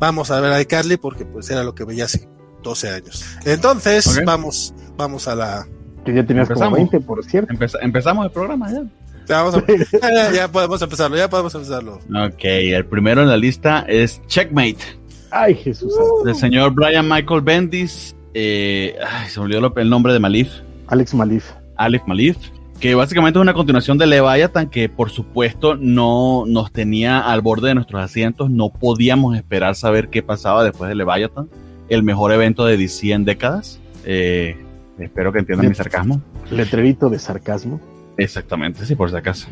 vamos 0.00 0.32
a 0.32 0.40
ver 0.40 0.52
a 0.52 0.64
Carly, 0.64 0.96
porque 0.96 1.24
pues 1.24 1.48
era 1.50 1.62
lo 1.62 1.76
que 1.76 1.84
veía 1.84 2.06
hace 2.06 2.28
12 2.64 2.90
años. 2.90 3.24
Entonces, 3.44 4.20
vamos, 4.24 4.74
vamos 4.96 5.28
a 5.28 5.36
la. 5.36 5.66
Que 6.04 6.12
ya 6.12 6.26
tenías 6.26 6.48
como 6.48 6.72
20, 6.72 7.00
por 7.00 7.24
cierto. 7.24 7.54
empezamos 7.80 8.24
el 8.24 8.32
programa 8.32 8.72
ya. 8.72 8.82
Ya, 10.34 10.48
podemos 10.50 10.82
empezarlo, 10.82 11.16
ya 11.16 11.28
podemos 11.28 11.54
empezarlo. 11.54 11.96
Ok, 11.96 12.44
el 12.44 12.86
primero 12.86 13.22
en 13.22 13.28
la 13.28 13.36
lista 13.36 13.84
es 13.88 14.20
Checkmate. 14.26 15.01
Ay, 15.32 15.54
Jesús. 15.54 15.92
Del 16.24 16.34
señor 16.34 16.74
Brian 16.74 17.08
Michael 17.08 17.40
Bendis. 17.40 18.14
Eh, 18.34 18.96
ay, 19.06 19.28
se 19.28 19.40
olvidó 19.40 19.72
el 19.76 19.90
nombre 19.90 20.12
de 20.12 20.18
Malif. 20.18 20.50
Alex 20.88 21.14
Malif. 21.14 21.50
Alex 21.76 22.06
Malif. 22.06 22.36
Que 22.80 22.94
básicamente 22.94 23.38
es 23.38 23.42
una 23.42 23.54
continuación 23.54 23.96
de 23.96 24.06
Leviathan 24.06 24.68
que 24.68 24.88
por 24.88 25.10
supuesto 25.10 25.76
no 25.76 26.44
nos 26.46 26.72
tenía 26.72 27.20
al 27.20 27.40
borde 27.40 27.68
de 27.68 27.74
nuestros 27.74 28.02
asientos. 28.02 28.50
No 28.50 28.70
podíamos 28.70 29.36
esperar 29.36 29.74
saber 29.74 30.08
qué 30.08 30.22
pasaba 30.22 30.64
después 30.64 30.88
de 30.88 30.96
Leviathan. 30.96 31.48
El 31.88 32.02
mejor 32.02 32.32
evento 32.32 32.66
de 32.66 32.76
DC 32.76 33.12
en 33.12 33.24
décadas. 33.24 33.80
Eh, 34.04 34.56
espero 34.98 35.32
que 35.32 35.38
entiendan 35.38 35.68
mi 35.68 35.74
sarcasmo. 35.74 36.20
Letrerito 36.50 37.08
de 37.08 37.18
sarcasmo. 37.18 37.80
Exactamente, 38.16 38.84
sí, 38.84 38.94
por 38.94 39.10
si 39.10 39.16
acaso. 39.16 39.48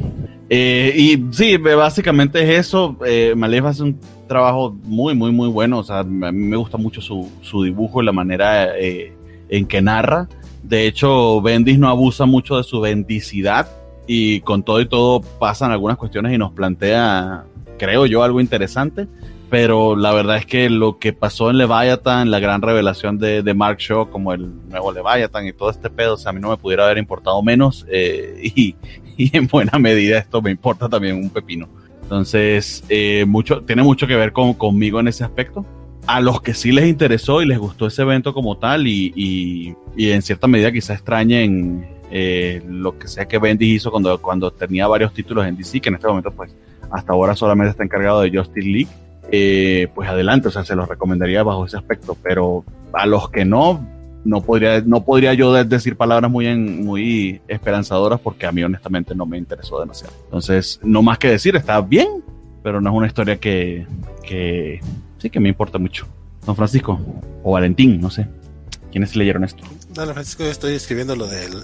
Eh, 0.48 0.92
y 0.96 1.32
sí, 1.32 1.56
básicamente 1.56 2.42
es 2.42 2.66
eso. 2.66 2.96
Eh, 3.06 3.34
Malef 3.36 3.64
hace 3.64 3.82
un 3.82 3.98
trabajo 4.28 4.76
muy, 4.84 5.14
muy, 5.14 5.32
muy 5.32 5.48
bueno. 5.48 5.78
O 5.78 5.82
sea, 5.82 6.00
a 6.00 6.04
mí 6.04 6.20
me 6.22 6.56
gusta 6.56 6.76
mucho 6.76 7.00
su, 7.00 7.30
su 7.40 7.62
dibujo 7.62 8.02
y 8.02 8.06
la 8.06 8.12
manera 8.12 8.76
eh, 8.78 9.14
en 9.48 9.66
que 9.66 9.80
narra. 9.80 10.28
De 10.62 10.86
hecho, 10.86 11.40
Bendis 11.40 11.78
no 11.78 11.88
abusa 11.88 12.26
mucho 12.26 12.56
de 12.56 12.64
su 12.64 12.80
bendicidad 12.80 13.68
y 14.06 14.40
con 14.40 14.62
todo 14.62 14.80
y 14.80 14.86
todo 14.86 15.20
pasan 15.20 15.70
algunas 15.70 15.96
cuestiones 15.96 16.34
y 16.34 16.38
nos 16.38 16.52
plantea, 16.52 17.44
creo 17.78 18.06
yo, 18.06 18.22
algo 18.22 18.40
interesante 18.40 19.06
pero 19.50 19.96
la 19.96 20.12
verdad 20.12 20.36
es 20.36 20.46
que 20.46 20.70
lo 20.70 20.98
que 21.00 21.12
pasó 21.12 21.50
en 21.50 21.58
Leviathan, 21.58 22.30
la 22.30 22.38
gran 22.38 22.62
revelación 22.62 23.18
de, 23.18 23.42
Mark 23.52 23.78
Shaw 23.78 24.08
como 24.08 24.32
el 24.32 24.48
nuevo 24.68 24.92
Leviathan 24.92 25.46
y 25.48 25.52
todo 25.52 25.70
este 25.70 25.90
pedo, 25.90 26.14
o 26.14 26.16
sea, 26.16 26.30
a 26.30 26.32
mí 26.32 26.40
no 26.40 26.50
me 26.50 26.56
pudiera 26.56 26.84
haber 26.84 26.98
importado 26.98 27.42
menos 27.42 27.84
eh, 27.90 28.38
y, 28.54 28.76
en 29.18 29.48
buena 29.48 29.78
medida 29.78 30.18
esto 30.18 30.40
me 30.40 30.50
importa 30.50 30.88
también 30.88 31.16
un 31.16 31.28
pepino. 31.28 31.68
Entonces, 32.02 32.84
eh, 32.88 33.24
mucho, 33.26 33.62
tiene 33.62 33.82
mucho 33.82 34.06
que 34.06 34.16
ver 34.16 34.32
con, 34.32 34.54
conmigo 34.54 35.00
en 35.00 35.08
ese 35.08 35.24
aspecto. 35.24 35.66
A 36.06 36.20
los 36.20 36.40
que 36.40 36.54
sí 36.54 36.72
les 36.72 36.86
interesó 36.86 37.42
y 37.42 37.46
les 37.46 37.58
gustó 37.58 37.88
ese 37.88 38.02
evento 38.02 38.32
como 38.32 38.56
tal 38.56 38.86
y, 38.86 39.12
y, 39.96 40.10
en 40.10 40.22
cierta 40.22 40.46
medida 40.46 40.72
quizá 40.72 40.94
extrañen 40.94 41.86
eh, 42.10 42.62
lo 42.66 42.98
que 42.98 43.08
sea 43.08 43.26
que 43.26 43.38
Bendy 43.38 43.74
hizo 43.74 43.90
cuando, 43.90 44.20
cuando 44.22 44.50
tenía 44.50 44.86
varios 44.86 45.12
títulos 45.12 45.46
en 45.46 45.56
DC, 45.56 45.80
que 45.80 45.88
en 45.88 45.96
este 45.96 46.06
momento 46.06 46.30
pues 46.30 46.54
hasta 46.90 47.12
ahora 47.12 47.36
solamente 47.36 47.72
está 47.72 47.84
encargado 47.84 48.22
de 48.22 48.36
Justice 48.36 48.66
League 48.66 48.88
eh, 49.30 49.88
pues 49.94 50.08
adelante, 50.08 50.48
o 50.48 50.50
sea, 50.50 50.64
se 50.64 50.74
los 50.74 50.88
recomendaría 50.88 51.42
bajo 51.42 51.66
ese 51.66 51.76
aspecto, 51.76 52.16
pero 52.22 52.64
a 52.92 53.06
los 53.06 53.30
que 53.30 53.44
no, 53.44 53.86
no 54.24 54.42
podría, 54.42 54.80
no 54.80 55.04
podría 55.04 55.34
yo 55.34 55.52
decir 55.52 55.96
palabras 55.96 56.30
muy, 56.30 56.54
muy 56.56 57.40
esperanzadoras 57.48 58.20
porque 58.20 58.46
a 58.46 58.52
mí 58.52 58.62
honestamente 58.62 59.14
no 59.14 59.26
me 59.26 59.38
interesó 59.38 59.80
demasiado. 59.80 60.14
Entonces, 60.24 60.80
no 60.82 61.02
más 61.02 61.18
que 61.18 61.28
decir, 61.28 61.54
está 61.56 61.80
bien, 61.80 62.24
pero 62.62 62.80
no 62.80 62.90
es 62.90 62.96
una 62.96 63.06
historia 63.06 63.38
que, 63.38 63.86
que 64.22 64.80
sí 65.18 65.30
que 65.30 65.40
me 65.40 65.48
importa 65.48 65.78
mucho. 65.78 66.06
Don 66.44 66.56
Francisco, 66.56 66.98
o 67.42 67.52
Valentín, 67.52 68.00
no 68.00 68.10
sé. 68.10 68.26
¿Quiénes 68.90 69.14
leyeron 69.14 69.44
esto? 69.44 69.62
Dale, 69.94 70.12
Francisco, 70.12 70.42
yo 70.42 70.50
estoy 70.50 70.74
escribiendo 70.74 71.14
lo 71.14 71.28
del 71.28 71.62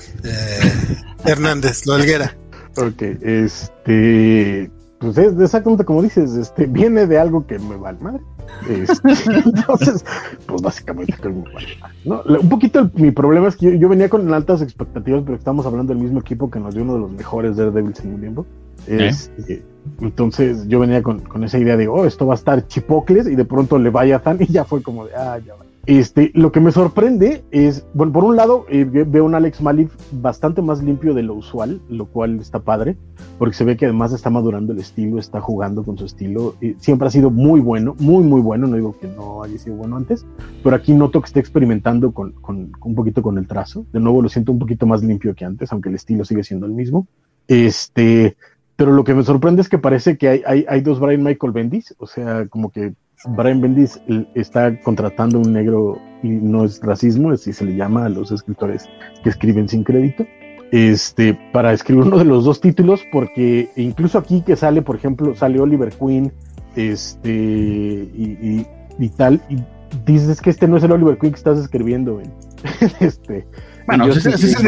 Hernández, 1.25 1.87
lo 1.87 1.97
del 1.97 2.07
Guerra. 2.07 2.37
Ok, 2.79 3.01
este 3.23 4.71
pues 4.99 5.19
es 5.19 5.39
exactamente 5.39 5.85
como 5.85 6.03
dices, 6.03 6.35
este, 6.37 6.67
viene 6.67 7.07
de 7.07 7.19
algo 7.19 7.47
que 7.47 7.59
me 7.59 7.77
vale 7.77 7.99
madre. 8.01 8.21
Este, 8.69 9.13
entonces, 9.45 10.05
pues 10.47 10.63
básicamente 10.63 11.15
que 11.21 11.29
me 11.29 11.43
vale 11.53 11.67
¿no? 12.05 12.23
Un 12.41 12.49
poquito 12.49 12.91
mi 12.95 13.11
problema 13.11 13.49
es 13.49 13.57
que 13.57 13.79
yo, 13.79 13.89
venía 13.89 14.09
con 14.09 14.33
altas 14.33 14.63
expectativas, 14.63 15.23
pero 15.25 15.37
estamos 15.37 15.67
hablando 15.67 15.93
del 15.93 16.03
mismo 16.03 16.21
equipo 16.21 16.51
que 16.51 16.61
nos 16.61 16.75
dio 16.75 16.83
uno 16.83 16.95
de 16.95 17.01
los 17.01 17.11
mejores 17.11 17.57
Daredevils 17.57 18.01
en 18.01 18.15
un 18.15 18.21
tiempo. 18.21 18.47
¿Eh? 18.87 19.09
Este, 19.09 19.65
entonces 20.01 20.67
yo 20.69 20.81
venía 20.81 21.03
con, 21.03 21.21
con, 21.21 21.45
esa 21.45 21.59
idea 21.59 21.77
de, 21.77 21.89
oh, 21.89 22.07
esto 22.07 22.27
va 22.27 22.35
a 22.35 22.37
estar 22.37 22.67
chipocles, 22.67 23.27
y 23.27 23.35
de 23.35 23.45
pronto 23.45 23.79
le 23.79 23.91
vaya 23.91 24.21
tan, 24.21 24.41
y 24.41 24.47
ya 24.47 24.65
fue 24.65 24.83
como 24.83 25.07
de, 25.07 25.15
ah, 25.15 25.39
ya 25.45 25.55
va. 25.57 25.66
Este, 25.87 26.33
lo 26.35 26.51
que 26.51 26.59
me 26.59 26.73
sorprende 26.73 27.45
es, 27.53 27.87
bueno, 27.95 28.13
por 28.13 28.25
un 28.25 28.35
lado, 28.35 28.67
eh, 28.69 28.85
veo 28.85 29.25
un 29.25 29.37
Alex 29.37 29.61
Malif 29.63 29.95
bastante 30.11 30.61
más 30.61 30.83
limpio 30.83 31.15
de 31.15 31.23
lo 31.23 31.35
usual, 31.35 31.81
lo 31.89 32.07
cual 32.07 32.41
está 32.41 32.59
padre, 32.59 32.97
porque 33.39 33.55
se 33.55 33.65
ve 33.65 33.77
que 33.77 33.85
además 33.85 34.13
está 34.13 34.29
madurando 34.29 34.73
el 34.73 34.81
estilo, 34.81 35.21
está 35.21 35.41
jugando 35.41 35.85
con 35.85 35.97
su 35.97 36.05
estilo, 36.05 36.57
siempre 36.79 37.07
ha 37.07 37.11
sido 37.13 37.31
muy 37.31 37.61
bueno, 37.61 37.95
muy, 38.01 38.25
muy 38.25 38.41
bueno, 38.41 38.67
no 38.67 38.75
digo 38.75 38.99
que 38.99 39.07
no 39.07 39.45
haya 39.45 39.59
sido 39.59 39.77
bueno 39.77 39.97
antes, 39.97 40.27
pero 40.65 40.75
aquí 40.75 40.93
noto 40.93 41.21
que 41.21 41.27
está 41.27 41.39
experimentando 41.39 42.11
con, 42.11 42.33
con, 42.33 42.73
un 42.81 42.95
poquito 42.97 43.23
con 43.23 43.39
el 43.39 43.47
trazo, 43.47 43.87
de 43.93 44.01
nuevo 44.01 44.23
lo 44.23 44.29
siento 44.29 44.51
un 44.51 44.59
poquito 44.59 44.87
más 44.87 45.05
limpio 45.05 45.37
que 45.37 45.45
antes, 45.45 45.71
aunque 45.71 45.89
el 45.89 45.95
estilo 45.95 46.25
sigue 46.25 46.43
siendo 46.43 46.67
el 46.67 46.73
mismo. 46.73 47.07
Este, 47.47 48.37
pero 48.75 48.91
lo 48.91 49.05
que 49.05 49.15
me 49.15 49.23
sorprende 49.23 49.63
es 49.63 49.69
que 49.69 49.79
parece 49.79 50.19
que 50.19 50.29
hay, 50.29 50.43
hay, 50.45 50.67
hay 50.69 50.81
dos 50.81 50.99
Brian 50.99 51.23
Michael 51.23 51.53
Bendis, 51.53 51.95
o 51.99 52.09
sea, 52.09 52.49
como 52.49 52.71
que 52.71 52.95
Brian 53.25 53.61
Bendis 53.61 54.01
está 54.35 54.79
contratando 54.81 55.39
un 55.39 55.53
negro 55.53 55.99
y 56.23 56.29
no 56.29 56.65
es 56.65 56.81
racismo, 56.81 57.31
así 57.31 57.53
se 57.53 57.65
le 57.65 57.77
llama 57.77 58.07
a 58.07 58.09
los 58.09 58.31
escritores 58.31 58.89
que 59.23 59.31
escriben 59.31 59.69
sin 59.69 59.85
crédito, 59.85 60.27
este, 60.71 61.39
para 61.53 61.73
escribir 61.73 62.05
uno 62.05 62.19
de 62.19 62.25
los 62.25 62.45
dos 62.45 62.61
títulos, 62.61 63.01
porque 63.13 63.71
incluso 63.77 64.19
aquí 64.19 64.43
que 64.43 64.57
sale, 64.57 64.83
por 64.83 64.97
ejemplo, 64.97 65.35
sale 65.35 65.61
Oliver 65.61 65.93
Queen, 65.93 66.33
este, 66.75 67.31
y, 67.31 68.67
y, 68.99 69.09
tal, 69.11 69.41
y 69.49 69.59
dices 70.05 70.41
que 70.41 70.51
este 70.51 70.69
no 70.69 70.77
es 70.77 70.85
el 70.85 70.93
Oliver 70.93 71.19
Queen 71.19 71.33
que 71.33 71.39
estás 71.39 71.59
escribiendo, 71.59 72.21
este, 73.01 73.47
bueno, 73.87 74.13
sí, 74.13 74.21
sí, 74.21 74.49
se 74.49 74.63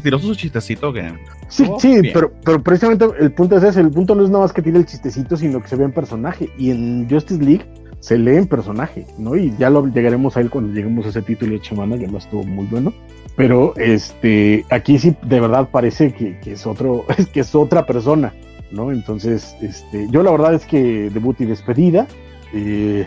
tiró 0.00 0.18
su, 0.18 0.34
chistecito 0.34 0.92
que... 0.92 1.12
Sí, 1.48 1.66
sí, 1.78 2.00
pero, 2.12 2.32
pero 2.44 2.62
precisamente 2.62 3.06
el 3.18 3.32
punto 3.32 3.56
es 3.56 3.64
ese, 3.64 3.80
el 3.80 3.90
punto 3.90 4.14
no 4.14 4.24
es 4.24 4.30
nada 4.30 4.44
más 4.44 4.52
que 4.52 4.62
tiene 4.62 4.78
el 4.78 4.86
chistecito, 4.86 5.36
sino 5.36 5.62
que 5.62 5.68
se 5.68 5.76
ve 5.76 5.84
en 5.84 5.92
personaje. 5.92 6.50
Y 6.58 6.70
en 6.70 7.08
Justice 7.08 7.42
League 7.42 7.64
se 8.04 8.18
lee 8.18 8.36
en 8.36 8.46
personaje, 8.46 9.06
¿no? 9.16 9.34
Y 9.34 9.54
ya 9.58 9.70
lo 9.70 9.86
llegaremos 9.86 10.36
a 10.36 10.40
él 10.40 10.50
cuando 10.50 10.74
lleguemos 10.74 11.06
a 11.06 11.08
ese 11.08 11.22
título 11.22 11.58
de 11.58 11.64
semana, 11.64 11.96
que 11.96 12.04
además 12.04 12.24
estuvo 12.24 12.44
muy 12.44 12.66
bueno. 12.66 12.92
Pero 13.34 13.74
este, 13.76 14.64
aquí 14.70 14.98
sí 14.98 15.16
de 15.22 15.40
verdad 15.40 15.70
parece 15.72 16.12
que, 16.12 16.38
es 16.44 16.66
otro, 16.66 17.06
es 17.16 17.26
que 17.28 17.40
es 17.40 17.54
otra 17.54 17.86
persona, 17.86 18.34
¿no? 18.70 18.92
Entonces, 18.92 19.56
este, 19.62 20.06
yo 20.10 20.22
la 20.22 20.30
verdad 20.30 20.52
es 20.52 20.66
que 20.66 21.08
debut 21.08 21.40
y 21.40 21.46
despedida. 21.46 22.06
Eh, 22.52 23.06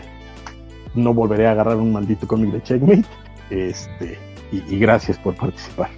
no 0.96 1.14
volveré 1.14 1.46
a 1.46 1.52
agarrar 1.52 1.76
un 1.76 1.92
maldito 1.92 2.26
cómic 2.26 2.50
de 2.50 2.62
Checkmate. 2.62 3.04
Este, 3.50 4.18
y, 4.52 4.78
gracias 4.78 5.18
por 5.18 5.34
participar. 5.34 5.90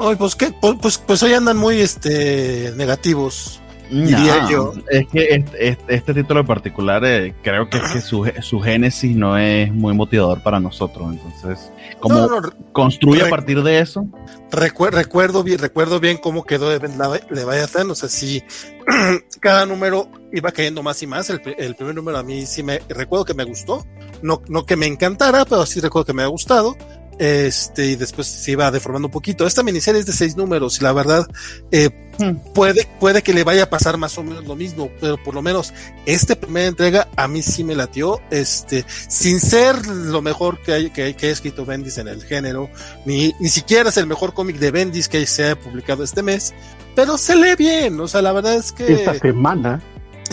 Ay, 0.00 0.16
pues, 0.16 0.34
¿qué? 0.36 0.52
Pues, 0.60 0.76
pues, 0.80 0.98
pues, 0.98 1.22
hoy 1.22 1.32
andan 1.32 1.56
muy 1.56 1.80
este, 1.80 2.72
negativos. 2.76 3.60
Diría 3.90 4.48
yo. 4.50 4.74
Es 4.90 5.06
que 5.08 5.44
este, 5.88 6.14
título 6.14 6.40
en 6.40 6.46
particular 6.46 7.02
eh, 7.04 7.34
creo 7.42 7.70
que 7.70 7.78
es 7.78 7.92
que 7.92 8.00
su, 8.00 8.30
su, 8.42 8.60
génesis 8.60 9.16
no 9.16 9.38
es 9.38 9.72
muy 9.72 9.94
motivador 9.94 10.42
para 10.42 10.60
nosotros. 10.60 11.14
Entonces, 11.14 11.72
como 12.00 12.28
construye 12.72 13.22
a 13.22 13.30
partir 13.30 13.62
de 13.62 13.80
eso. 13.80 14.06
recuerdo 14.50 15.42
bien, 15.42 15.58
recuerdo 15.58 16.00
bien 16.00 16.18
cómo 16.18 16.44
quedó 16.44 16.68
de 16.68 16.86
Leviathan. 17.30 17.90
O 17.90 17.94
sea, 17.94 18.08
si 18.08 18.42
cada 19.40 19.64
número 19.64 20.08
iba 20.32 20.52
cayendo 20.52 20.82
más 20.82 21.02
y 21.02 21.06
más. 21.06 21.30
El, 21.30 21.40
el, 21.56 21.74
primer 21.74 21.94
número 21.94 22.18
a 22.18 22.22
mí 22.22 22.44
sí 22.44 22.62
me 22.62 22.80
recuerdo 22.88 23.24
que 23.24 23.34
me 23.34 23.44
gustó. 23.44 23.86
No, 24.20 24.42
no 24.48 24.66
que 24.66 24.76
me 24.76 24.86
encantara, 24.86 25.44
pero 25.44 25.64
sí 25.64 25.80
recuerdo 25.80 26.06
que 26.06 26.12
me 26.12 26.22
ha 26.22 26.26
gustado. 26.26 26.76
Este, 27.18 27.86
y 27.86 27.96
después 27.96 28.28
se 28.28 28.52
iba 28.52 28.70
deformando 28.70 29.08
un 29.08 29.12
poquito. 29.12 29.46
Esta 29.46 29.62
miniserie 29.62 30.00
es 30.00 30.06
de 30.06 30.12
seis 30.12 30.36
números 30.36 30.80
y 30.80 30.84
la 30.84 30.92
verdad 30.92 31.26
eh, 31.72 31.90
hmm. 32.18 32.52
puede, 32.54 32.88
puede 33.00 33.22
que 33.22 33.34
le 33.34 33.42
vaya 33.42 33.64
a 33.64 33.70
pasar 33.70 33.96
más 33.96 34.16
o 34.18 34.22
menos 34.22 34.46
lo 34.46 34.54
mismo, 34.54 34.88
pero 35.00 35.22
por 35.22 35.34
lo 35.34 35.42
menos 35.42 35.74
esta 36.06 36.36
primera 36.36 36.68
entrega 36.68 37.08
a 37.16 37.26
mí 37.26 37.42
sí 37.42 37.64
me 37.64 37.74
latió, 37.74 38.20
este, 38.30 38.84
sin 39.08 39.40
ser 39.40 39.84
lo 39.86 40.22
mejor 40.22 40.62
que, 40.62 40.72
hay, 40.72 40.90
que, 40.90 41.14
que 41.16 41.26
ha 41.26 41.30
escrito 41.30 41.66
Bendis 41.66 41.98
en 41.98 42.08
el 42.08 42.22
género, 42.22 42.70
ni, 43.04 43.34
ni 43.40 43.48
siquiera 43.48 43.90
es 43.90 43.96
el 43.96 44.06
mejor 44.06 44.32
cómic 44.32 44.58
de 44.58 44.70
Bendis 44.70 45.08
que 45.08 45.26
se 45.26 45.50
ha 45.50 45.58
publicado 45.58 46.04
este 46.04 46.22
mes, 46.22 46.54
pero 46.94 47.18
se 47.18 47.34
lee 47.34 47.56
bien, 47.56 47.98
o 48.00 48.06
sea, 48.06 48.22
la 48.22 48.32
verdad 48.32 48.54
es 48.54 48.70
que... 48.70 48.92
Esta 48.92 49.14
semana. 49.14 49.82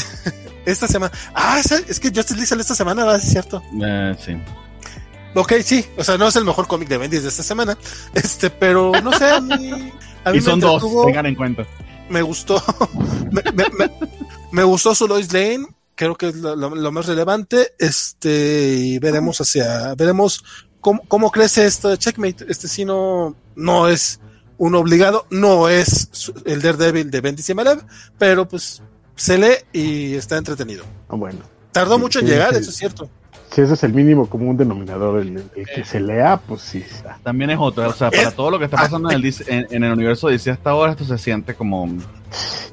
esta 0.66 0.88
semana. 0.88 1.12
Ah, 1.34 1.60
es 1.60 2.00
que 2.00 2.10
Justice 2.10 2.34
League 2.34 2.48
sale 2.48 2.62
esta 2.62 2.76
semana, 2.76 3.06
¿verdad? 3.06 3.22
Es 3.22 3.30
cierto. 3.30 3.64
Eh, 3.84 4.16
sí. 4.24 4.36
Ok, 5.36 5.54
sí, 5.64 5.86
o 5.98 6.04
sea, 6.04 6.18
no 6.18 6.28
es 6.28 6.36
el 6.38 6.46
mejor 6.46 6.66
cómic 6.68 6.88
de 6.90 6.98
Bendis 6.98 7.24
de 7.24 7.30
esta 7.30 7.44
semana, 7.44 7.78
este, 8.14 8.50
pero 8.50 8.92
no 9.04 9.12
sé, 9.14 9.26
a 9.30 9.42
mí... 9.42 9.92
A 10.24 10.32
mí 10.32 10.38
y 10.40 10.42
son 10.42 10.60
dos, 10.60 10.84
tengan 11.06 11.28
en 11.28 11.36
cuenta. 11.36 11.68
Me 12.10 12.22
gustó, 12.24 12.64
me, 14.52 14.64
gustó 14.64 14.96
su 14.96 15.08
Lois 15.08 15.32
Lane, 15.34 15.66
creo 15.96 16.16
que 16.16 16.30
es 16.30 16.36
lo, 16.36 16.56
lo- 16.56 16.74
lo 16.76 16.92
más 16.92 17.06
relevante. 17.06 17.74
Este, 17.80 18.74
y 18.76 19.00
veremos 19.00 19.40
hacia, 19.42 19.94
veremos 19.96 20.44
cómo, 20.82 21.02
cómo 21.08 21.32
crece 21.32 21.66
esto 21.66 21.90
de 21.90 21.98
Checkmate. 21.98 22.46
Este 22.50 22.68
sí 22.68 22.86
no, 22.86 23.36
no 23.56 23.88
es 23.88 24.20
un 24.58 24.76
obligado, 24.76 25.28
no 25.30 25.68
es 25.70 26.10
el 26.46 26.62
Daredevil 26.62 27.12
de 27.12 27.22
Bendis 27.22 27.50
y 27.50 27.54
Malev, 27.54 27.84
pero 28.18 28.48
pues 28.48 28.82
se 29.16 29.38
lee 29.38 29.56
y 29.74 30.16
está 30.16 30.38
entretenido. 30.38 30.86
Ah, 31.10 31.16
bueno, 31.16 31.40
Tardó 31.72 31.96
Sí, 31.96 32.02
mucho 32.02 32.20
en 32.20 32.28
llegar, 32.28 32.54
sí. 32.54 32.62
eso 32.62 32.70
es 32.70 32.78
cierto. 32.78 33.10
Si 33.56 33.62
ese 33.62 33.76
es 33.76 33.84
el 33.86 33.94
mínimo 33.94 34.28
común 34.28 34.58
denominador, 34.58 35.22
el, 35.22 35.42
el 35.56 35.66
que 35.66 35.86
se 35.86 36.02
lea, 36.02 36.42
pues 36.46 36.60
sí 36.60 36.80
está. 36.80 37.18
También 37.24 37.52
es 37.52 37.58
otro, 37.58 37.88
o 37.88 37.94
sea, 37.94 38.12
para 38.12 38.32
todo 38.32 38.52
lo 38.52 38.60
que 38.60 38.66
está 38.66 38.76
pasando 38.76 39.10
en 39.10 39.16
el, 39.16 39.34
en, 39.48 39.68
en 39.70 39.84
el 39.86 39.94
universo 39.94 40.28
DC 40.28 40.52
hasta 40.52 40.72
ahora, 40.72 40.92
esto 40.92 41.06
se 41.06 41.18
siente 41.18 41.54
como 41.54 41.88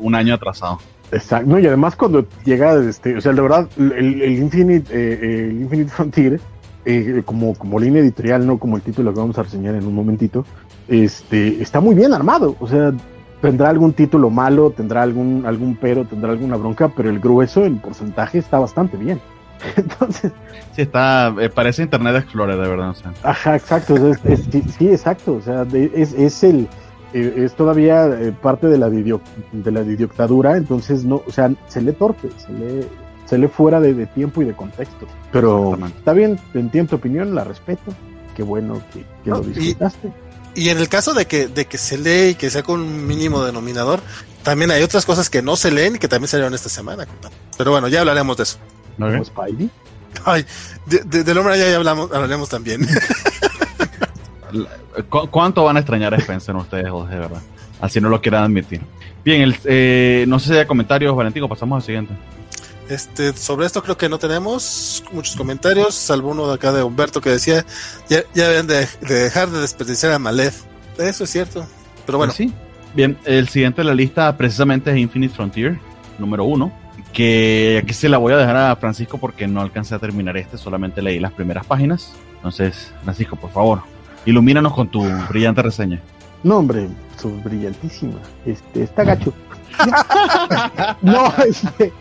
un 0.01 0.14
año 0.16 0.35
atrasado. 0.35 0.81
Exacto, 1.12 1.49
no, 1.49 1.61
y 1.61 1.66
además 1.68 1.95
cuando 1.95 2.27
llega, 2.45 2.75
este, 2.83 3.16
o 3.16 3.21
sea, 3.21 3.33
de 3.33 3.40
verdad, 3.40 3.68
el, 3.79 4.23
el 4.23 4.33
Infinite, 4.33 4.92
eh, 4.92 5.51
el 5.51 5.61
Infinite 5.61 5.88
Frontier, 5.88 6.40
eh, 6.85 7.23
como, 7.25 7.55
como 7.55 7.79
línea 7.79 8.03
editorial, 8.03 8.45
no 8.45 8.59
como 8.59 8.75
el 8.75 8.83
título 8.83 9.14
que 9.14 9.21
vamos 9.21 9.38
a 9.38 9.45
reseñar 9.45 9.77
en 9.77 9.87
un 9.87 9.95
momentito, 9.95 10.45
este, 10.88 11.62
está 11.62 11.79
muy 11.79 11.95
bien 11.95 12.12
armado, 12.12 12.57
o 12.59 12.66
sea, 12.66 12.92
tendrá 13.40 13.68
algún 13.68 13.92
título 13.92 14.31
malo, 14.31 14.71
tendrá 14.71 15.03
algún, 15.03 15.45
algún 15.47 15.77
pero, 15.77 16.05
tendrá 16.07 16.33
alguna 16.33 16.57
bronca, 16.57 16.88
pero 16.88 17.09
el 17.09 17.21
grueso, 17.21 17.64
el 17.64 17.77
porcentaje 17.77 18.38
está 18.38 18.59
bastante 18.59 18.97
bien. 18.97 19.21
Entonces, 19.77 20.33
Sí, 20.75 20.83
está, 20.83 21.35
eh, 21.38 21.51
parece 21.51 21.83
Internet 21.83 22.16
Explorer, 22.16 22.57
de 22.59 22.68
verdad. 22.68 22.90
O 22.90 22.94
sea. 22.94 23.12
Ajá, 23.22 23.57
exacto. 23.57 23.94
es- 24.09 24.18
es- 24.25 24.44
sí, 24.51 24.62
sí, 24.79 24.88
exacto. 24.88 25.35
O 25.35 25.42
sea, 25.42 25.66
es, 25.72 26.12
es 26.14 26.42
el 26.44 26.66
eh, 27.12 27.35
es 27.44 27.55
todavía 27.55 28.07
eh, 28.07 28.33
parte 28.33 28.68
de 28.68 28.79
la 28.79 28.88
video, 28.88 29.20
de 29.53 29.70
la 29.70 29.83
dictadura, 29.83 30.57
entonces 30.57 31.05
no, 31.05 31.22
o 31.27 31.31
sea, 31.31 31.53
se 31.68 31.83
lee 31.83 31.92
torpe, 31.92 32.29
se 32.38 32.51
lee, 32.55 32.87
se 33.27 33.37
lee 33.37 33.48
fuera 33.48 33.81
de, 33.81 33.92
de 33.92 34.07
tiempo 34.07 34.40
y 34.40 34.46
de 34.46 34.55
contexto. 34.55 35.07
Pero 35.31 35.79
está 35.87 36.14
bien, 36.14 36.40
te 36.55 36.61
entiendo 36.61 36.90
tu 36.90 36.96
opinión, 36.96 37.35
la 37.35 37.44
respeto. 37.44 37.92
Qué 38.35 38.42
bueno 38.42 38.81
que, 38.94 39.01
que 39.25 39.31
No, 39.31 39.38
lo 39.38 39.42
y- 39.44 39.53
disfrutaste. 39.53 40.11
Y 40.55 40.68
en 40.70 40.79
el 40.79 40.88
caso 40.88 41.12
de 41.14 41.27
que, 41.27 41.48
de 41.48 41.66
que 41.66 41.77
se 41.79 41.96
lee 41.98 42.31
y 42.31 42.35
que 42.35 42.48
sea 42.51 42.62
con 42.62 42.81
un 42.81 43.07
mínimo 43.07 43.42
denominador, 43.42 44.01
también 44.42 44.70
hay 44.70 44.83
otras 44.83 45.05
cosas 45.07 45.29
que 45.31 45.40
no 45.42 45.57
se 45.57 45.70
leen 45.70 45.96
y 45.96 45.98
que 45.98 46.09
también 46.09 46.29
salieron 46.29 46.53
esta 46.55 46.68
semana. 46.70 47.07
Pero 47.59 47.70
bueno, 47.72 47.88
ya 47.88 48.01
hablaremos 48.01 48.37
de 48.38 48.42
eso. 48.44 48.59
¿Ok? 48.99 49.11
Como 49.13 49.25
Spidey. 49.25 49.71
Ay, 50.25 50.45
de, 50.87 50.99
de- 51.05 51.25
del 51.25 51.39
hombre 51.39 51.59
ya, 51.59 51.69
ya 51.71 51.77
hablamos, 51.77 52.13
hablaremos 52.13 52.49
también. 52.49 52.87
¿Cu- 55.09 55.29
¿Cuánto 55.31 55.65
van 55.65 55.77
a 55.77 55.81
extrañar 55.81 56.13
a 56.15 56.19
Spencer 56.19 56.55
ustedes 56.57 56.85
dos, 56.87 57.09
de 57.09 57.19
verdad? 57.19 57.41
Así 57.81 58.01
no 58.01 58.09
lo 58.09 58.21
quieran 58.21 58.45
admitir. 58.45 58.83
Bien, 59.25 59.41
el, 59.43 59.57
eh, 59.65 60.25
no 60.29 60.39
sé 60.39 60.49
si 60.53 60.55
hay 60.59 60.67
comentarios, 60.67 61.15
Valentín, 61.17 61.43
o 61.43 61.49
pasamos 61.49 61.77
al 61.77 61.83
siguiente. 61.83 62.15
Este, 62.89 63.33
sobre 63.37 63.65
esto 63.67 63.83
creo 63.83 63.97
que 63.97 64.09
no 64.09 64.19
tenemos 64.19 65.03
muchos 65.13 65.35
comentarios, 65.37 65.95
salvo 65.95 66.31
uno 66.31 66.47
de 66.49 66.55
acá 66.55 66.73
de 66.73 66.83
Humberto 66.83 67.21
que 67.21 67.31
decía, 67.31 67.65
ya, 68.11 68.23
ya 68.35 68.49
deben 68.49 68.67
de, 68.67 68.87
de 69.01 69.15
dejar 69.15 69.49
de 69.49 69.61
desperdiciar 69.61 70.13
a 70.13 70.19
Malef. 70.19 70.63
Eso 70.99 71.25
es 71.25 71.31
cierto. 71.31 71.65
Pero 72.05 72.19
bueno, 72.19 72.33
Pues 72.37 72.49
sí. 72.49 72.55
Bien, 72.95 73.17
el 73.25 73.49
siguiente 73.49 73.81
de 73.81 73.85
la 73.87 73.95
lista 73.95 74.37
precisamente 74.37 74.91
es 74.91 74.99
Infinite 74.99 75.35
Frontier, 75.35 75.79
número 76.19 76.45
uno. 76.45 76.71
Que 77.12 77.81
aquí 77.83 77.92
se 77.92 78.09
la 78.09 78.18
voy 78.18 78.33
a 78.33 78.37
dejar 78.37 78.57
a 78.57 78.77
Francisco 78.77 79.18
porque 79.18 79.46
no 79.46 79.61
alcancé 79.61 79.94
a 79.94 79.98
terminar 79.98 80.37
este, 80.37 80.57
solamente 80.57 81.03
leí 81.03 81.20
las 81.20 81.33
primeras 81.33 81.66
páginas. 81.66 82.14
Entonces, 82.37 82.92
Francisco, 83.05 83.37
por 83.37 83.51
favor, 83.51 83.83
ilumínanos 84.25 84.72
con 84.72 84.88
tu 84.88 85.05
brillante 85.29 85.62
reseña. 85.62 86.01
No, 86.42 86.59
hombre, 86.59 86.88
su 87.16 87.31
brillantísima. 87.42 88.18
Este, 88.46 88.83
está 88.83 89.05
gacho. 89.05 89.33
no, 91.03 91.33
este, 91.46 91.92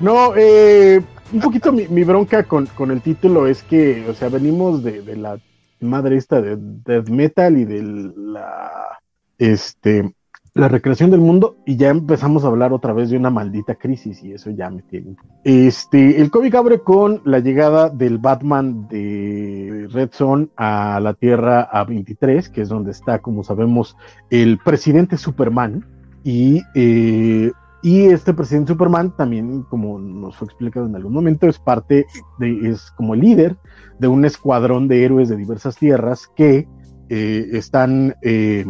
no, 0.00 0.34
eh, 0.36 1.02
un 1.32 1.40
poquito 1.40 1.72
mi, 1.72 1.88
mi 1.88 2.04
bronca 2.04 2.44
con, 2.44 2.66
con 2.66 2.90
el 2.90 3.00
título 3.00 3.46
es 3.46 3.62
que, 3.62 4.06
o 4.08 4.14
sea, 4.14 4.28
venimos 4.28 4.82
de, 4.82 5.02
de 5.02 5.16
la 5.16 5.38
madre 5.80 6.16
esta 6.16 6.40
de 6.40 6.56
death 6.58 7.08
metal 7.08 7.58
y 7.58 7.64
de 7.64 8.12
la, 8.16 8.98
este, 9.38 10.14
la 10.54 10.68
recreación 10.68 11.10
del 11.10 11.20
mundo 11.20 11.56
y 11.66 11.76
ya 11.76 11.88
empezamos 11.88 12.44
a 12.44 12.46
hablar 12.46 12.72
otra 12.72 12.92
vez 12.92 13.10
de 13.10 13.16
una 13.16 13.28
maldita 13.28 13.74
crisis 13.74 14.22
y 14.22 14.32
eso 14.32 14.50
ya 14.50 14.70
me 14.70 14.82
tiene. 14.82 15.16
Este, 15.42 16.20
el 16.20 16.30
cómic 16.30 16.54
abre 16.54 16.78
con 16.78 17.20
la 17.24 17.40
llegada 17.40 17.90
del 17.90 18.18
Batman 18.18 18.86
de 18.86 19.88
Red 19.90 20.10
Son 20.12 20.52
a 20.56 21.00
la 21.02 21.14
Tierra 21.14 21.68
A23, 21.72 22.50
que 22.50 22.62
es 22.62 22.68
donde 22.68 22.92
está, 22.92 23.20
como 23.20 23.42
sabemos, 23.42 23.96
el 24.30 24.58
presidente 24.58 25.16
Superman. 25.16 25.84
Y, 26.22 26.62
eh, 26.76 27.50
y 27.82 28.00
este 28.04 28.32
presidente 28.32 28.72
Superman 28.72 29.14
también, 29.16 29.62
como 29.64 29.98
nos 29.98 30.36
fue 30.36 30.46
explicado 30.46 30.86
en 30.86 30.94
algún 30.94 31.12
momento, 31.12 31.48
es 31.48 31.58
parte 31.58 32.06
de, 32.38 32.70
es 32.70 32.92
como 32.92 33.14
el 33.14 33.20
líder 33.20 33.56
de 33.98 34.06
un 34.06 34.24
escuadrón 34.24 34.86
de 34.86 35.04
héroes 35.04 35.28
de 35.28 35.36
diversas 35.36 35.76
tierras 35.76 36.28
que 36.36 36.68
eh, 37.08 37.48
están 37.52 38.14
eh, 38.22 38.64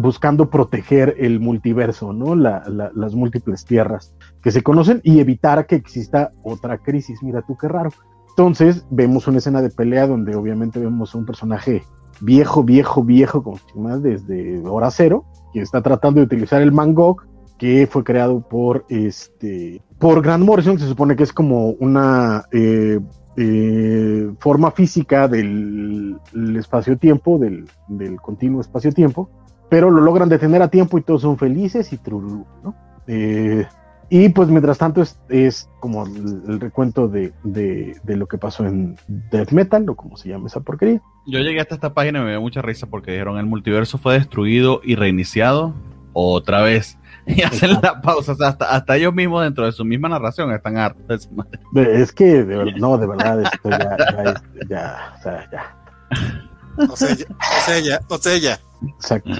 buscando 0.00 0.50
proteger 0.50 1.14
el 1.18 1.40
multiverso, 1.40 2.12
¿no? 2.12 2.34
La- 2.34 2.62
la- 2.68 2.90
las 2.94 3.14
múltiples 3.14 3.64
tierras 3.64 4.14
que 4.42 4.50
se 4.50 4.62
conocen 4.62 5.00
y 5.04 5.20
evitar 5.20 5.66
que 5.66 5.76
exista 5.76 6.32
otra 6.42 6.78
crisis. 6.78 7.22
Mira 7.22 7.42
tú 7.42 7.56
qué 7.56 7.68
raro. 7.68 7.90
Entonces 8.30 8.86
vemos 8.90 9.26
una 9.28 9.38
escena 9.38 9.60
de 9.60 9.70
pelea 9.70 10.06
donde 10.06 10.34
obviamente 10.36 10.78
vemos 10.80 11.14
a 11.14 11.18
un 11.18 11.26
personaje 11.26 11.82
viejo, 12.20 12.62
viejo, 12.64 13.02
viejo, 13.04 13.42
como 13.42 13.58
más 13.76 14.02
desde 14.02 14.60
hora 14.66 14.90
cero, 14.90 15.24
que 15.52 15.60
está 15.60 15.82
tratando 15.82 16.20
de 16.20 16.26
utilizar 16.26 16.62
el 16.62 16.72
Mangok, 16.72 17.26
que 17.58 17.86
fue 17.86 18.04
creado 18.04 18.40
por 18.40 18.86
este 18.88 19.82
por 19.98 20.22
Grant 20.22 20.44
Morrison, 20.44 20.78
se 20.78 20.86
supone 20.88 21.14
que 21.16 21.24
es 21.24 21.32
como 21.32 21.70
una 21.72 22.44
eh, 22.52 22.98
eh, 23.36 24.30
forma 24.38 24.70
física 24.70 25.28
del 25.28 26.16
el 26.34 26.56
espacio-tiempo, 26.56 27.38
del, 27.38 27.68
del 27.88 28.18
continuo 28.20 28.60
espacio-tiempo, 28.60 29.28
pero 29.70 29.90
lo 29.90 30.02
logran 30.02 30.28
detener 30.28 30.60
a 30.62 30.68
tiempo 30.68 30.98
y 30.98 31.02
todos 31.02 31.22
son 31.22 31.38
felices 31.38 31.92
y 31.94 31.96
trululú, 31.96 32.44
¿no? 32.62 32.74
Eh, 33.06 33.66
y 34.12 34.28
pues 34.30 34.48
mientras 34.48 34.76
tanto 34.76 35.00
es, 35.02 35.18
es 35.28 35.68
como 35.78 36.04
el, 36.04 36.42
el 36.48 36.60
recuento 36.60 37.06
de, 37.08 37.32
de, 37.44 37.96
de 38.02 38.16
lo 38.16 38.26
que 38.26 38.38
pasó 38.38 38.66
en 38.66 38.96
Death 39.30 39.52
Metal, 39.52 39.88
o 39.88 39.94
como 39.94 40.16
se 40.16 40.28
llama 40.28 40.48
esa 40.48 40.60
porquería. 40.60 41.00
Yo 41.26 41.38
llegué 41.38 41.60
hasta 41.60 41.76
esta 41.76 41.94
página 41.94 42.20
y 42.20 42.24
me 42.24 42.30
dio 42.30 42.40
mucha 42.40 42.60
risa 42.60 42.86
porque 42.88 43.12
dijeron 43.12 43.38
el 43.38 43.46
multiverso 43.46 43.98
fue 43.98 44.14
destruido 44.14 44.80
y 44.84 44.96
reiniciado 44.96 45.72
otra 46.12 46.60
vez. 46.62 46.96
Y 47.26 47.42
hacen 47.42 47.78
la 47.82 48.00
pausa, 48.00 48.32
o 48.32 48.34
sea, 48.34 48.48
hasta, 48.48 48.70
hasta 48.74 48.96
ellos 48.96 49.14
mismos 49.14 49.44
dentro 49.44 49.64
de 49.66 49.70
su 49.72 49.84
misma 49.84 50.08
narración 50.08 50.50
están 50.52 50.78
hartos. 50.78 51.28
Es 51.76 52.10
que, 52.12 52.42
de 52.42 52.72
no, 52.72 52.98
de 52.98 53.06
verdad, 53.06 53.42
esto 53.42 53.70
ya, 53.70 53.96
ya, 53.96 54.22
es- 54.32 54.68
ya, 54.68 55.14
o 55.16 55.22
sea, 55.22 55.48
ya. 55.52 56.86
no 56.88 56.96
sé, 56.96 57.14
ya, 57.16 57.78
ya, 57.78 58.00
no 58.08 58.16
sé 58.16 58.40
ya. 58.40 58.58
Exacto. 58.88 59.30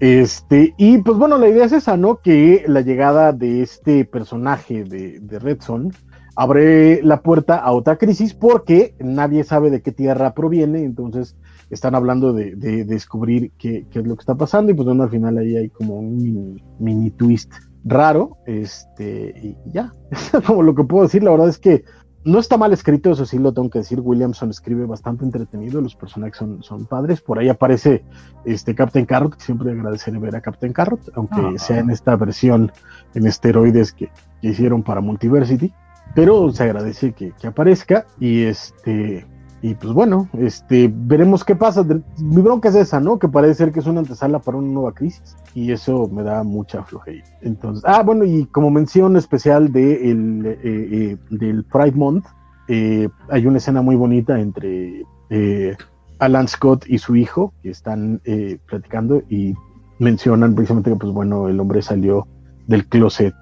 Este, 0.00 0.74
y 0.76 0.98
pues 0.98 1.16
bueno, 1.16 1.38
la 1.38 1.48
idea 1.48 1.64
es 1.64 1.72
esa, 1.72 1.96
¿no? 1.96 2.20
Que 2.20 2.64
la 2.66 2.80
llegada 2.80 3.32
de 3.32 3.62
este 3.62 4.04
personaje 4.04 4.84
de, 4.84 5.20
de 5.20 5.38
Red 5.38 5.60
Son 5.62 5.92
abre 6.36 7.02
la 7.02 7.22
puerta 7.22 7.56
a 7.56 7.72
otra 7.72 7.96
crisis 7.96 8.34
porque 8.34 8.94
nadie 8.98 9.44
sabe 9.44 9.70
de 9.70 9.82
qué 9.82 9.92
tierra 9.92 10.34
proviene, 10.34 10.82
entonces 10.82 11.36
están 11.70 11.94
hablando 11.94 12.32
de, 12.32 12.56
de 12.56 12.84
descubrir 12.84 13.52
qué, 13.56 13.86
qué 13.90 14.00
es 14.00 14.06
lo 14.06 14.16
que 14.16 14.20
está 14.20 14.34
pasando 14.34 14.72
y 14.72 14.74
pues 14.74 14.86
bueno, 14.86 15.04
al 15.04 15.10
final 15.10 15.38
ahí 15.38 15.56
hay 15.56 15.70
como 15.70 15.94
un 15.96 16.16
mini, 16.16 16.62
mini 16.78 17.10
twist 17.12 17.52
raro, 17.84 18.38
este, 18.46 19.34
y 19.42 19.56
ya, 19.72 19.92
es 20.10 20.32
como 20.44 20.62
lo 20.62 20.74
que 20.74 20.84
puedo 20.84 21.04
decir, 21.04 21.22
la 21.22 21.30
verdad 21.30 21.48
es 21.48 21.58
que 21.58 21.84
no 22.24 22.38
está 22.38 22.56
mal 22.56 22.72
escrito, 22.72 23.10
eso 23.10 23.26
sí 23.26 23.38
lo 23.38 23.52
tengo 23.52 23.68
que 23.70 23.80
decir, 23.80 24.00
Williamson 24.00 24.50
escribe 24.50 24.86
bastante 24.86 25.24
entretenido, 25.24 25.80
los 25.80 25.94
personajes 25.94 26.38
son, 26.38 26.62
son 26.62 26.86
padres, 26.86 27.20
por 27.20 27.38
ahí 27.38 27.48
aparece 27.48 28.04
este 28.44 28.74
Captain 28.74 29.04
Carrot, 29.06 29.36
que 29.36 29.44
siempre 29.44 29.70
agradeceré 29.72 30.18
ver 30.18 30.34
a 30.36 30.40
Captain 30.40 30.72
Carrot, 30.72 31.10
aunque 31.14 31.40
Ah. 31.40 31.52
sea 31.58 31.78
en 31.78 31.90
esta 31.90 32.16
versión 32.16 32.72
en 33.14 33.26
esteroides 33.26 33.92
que, 33.92 34.10
que 34.40 34.48
hicieron 34.48 34.82
para 34.82 35.00
Multiversity, 35.00 35.72
pero 36.14 36.50
se 36.50 36.62
agradece 36.62 37.12
que, 37.12 37.32
que 37.32 37.46
aparezca 37.46 38.06
y 38.18 38.42
este 38.44 39.26
y 39.64 39.74
pues 39.74 39.94
bueno, 39.94 40.28
este 40.34 40.92
veremos 40.94 41.42
qué 41.42 41.56
pasa. 41.56 41.82
Mi 42.18 42.42
bronca 42.42 42.68
es 42.68 42.74
esa, 42.74 43.00
¿no? 43.00 43.18
Que 43.18 43.30
parece 43.30 43.54
ser 43.54 43.72
que 43.72 43.80
es 43.80 43.86
una 43.86 44.00
antesala 44.00 44.38
para 44.38 44.58
una 44.58 44.68
nueva 44.70 44.92
crisis 44.92 45.38
y 45.54 45.72
eso 45.72 46.06
me 46.06 46.22
da 46.22 46.42
mucha 46.42 46.84
flojera. 46.84 47.24
Entonces, 47.40 47.82
ah, 47.86 48.02
bueno, 48.02 48.26
y 48.26 48.44
como 48.44 48.70
mención 48.70 49.16
especial 49.16 49.72
de 49.72 50.10
el, 50.10 50.44
eh, 50.44 50.58
eh, 50.62 51.16
del 51.30 51.64
Pride 51.64 51.96
Month, 51.96 52.26
eh, 52.68 53.08
hay 53.30 53.46
una 53.46 53.56
escena 53.56 53.80
muy 53.80 53.96
bonita 53.96 54.38
entre 54.38 55.02
eh, 55.30 55.74
Alan 56.18 56.46
Scott 56.46 56.84
y 56.86 56.98
su 56.98 57.16
hijo 57.16 57.54
que 57.62 57.70
están 57.70 58.20
platicando 58.66 59.22
y 59.30 59.54
mencionan 59.98 60.54
precisamente 60.54 60.90
que, 60.90 60.96
pues 60.96 61.12
bueno, 61.14 61.48
el 61.48 61.58
hombre 61.58 61.80
salió 61.80 62.28
del 62.66 62.86
closet, 62.86 63.34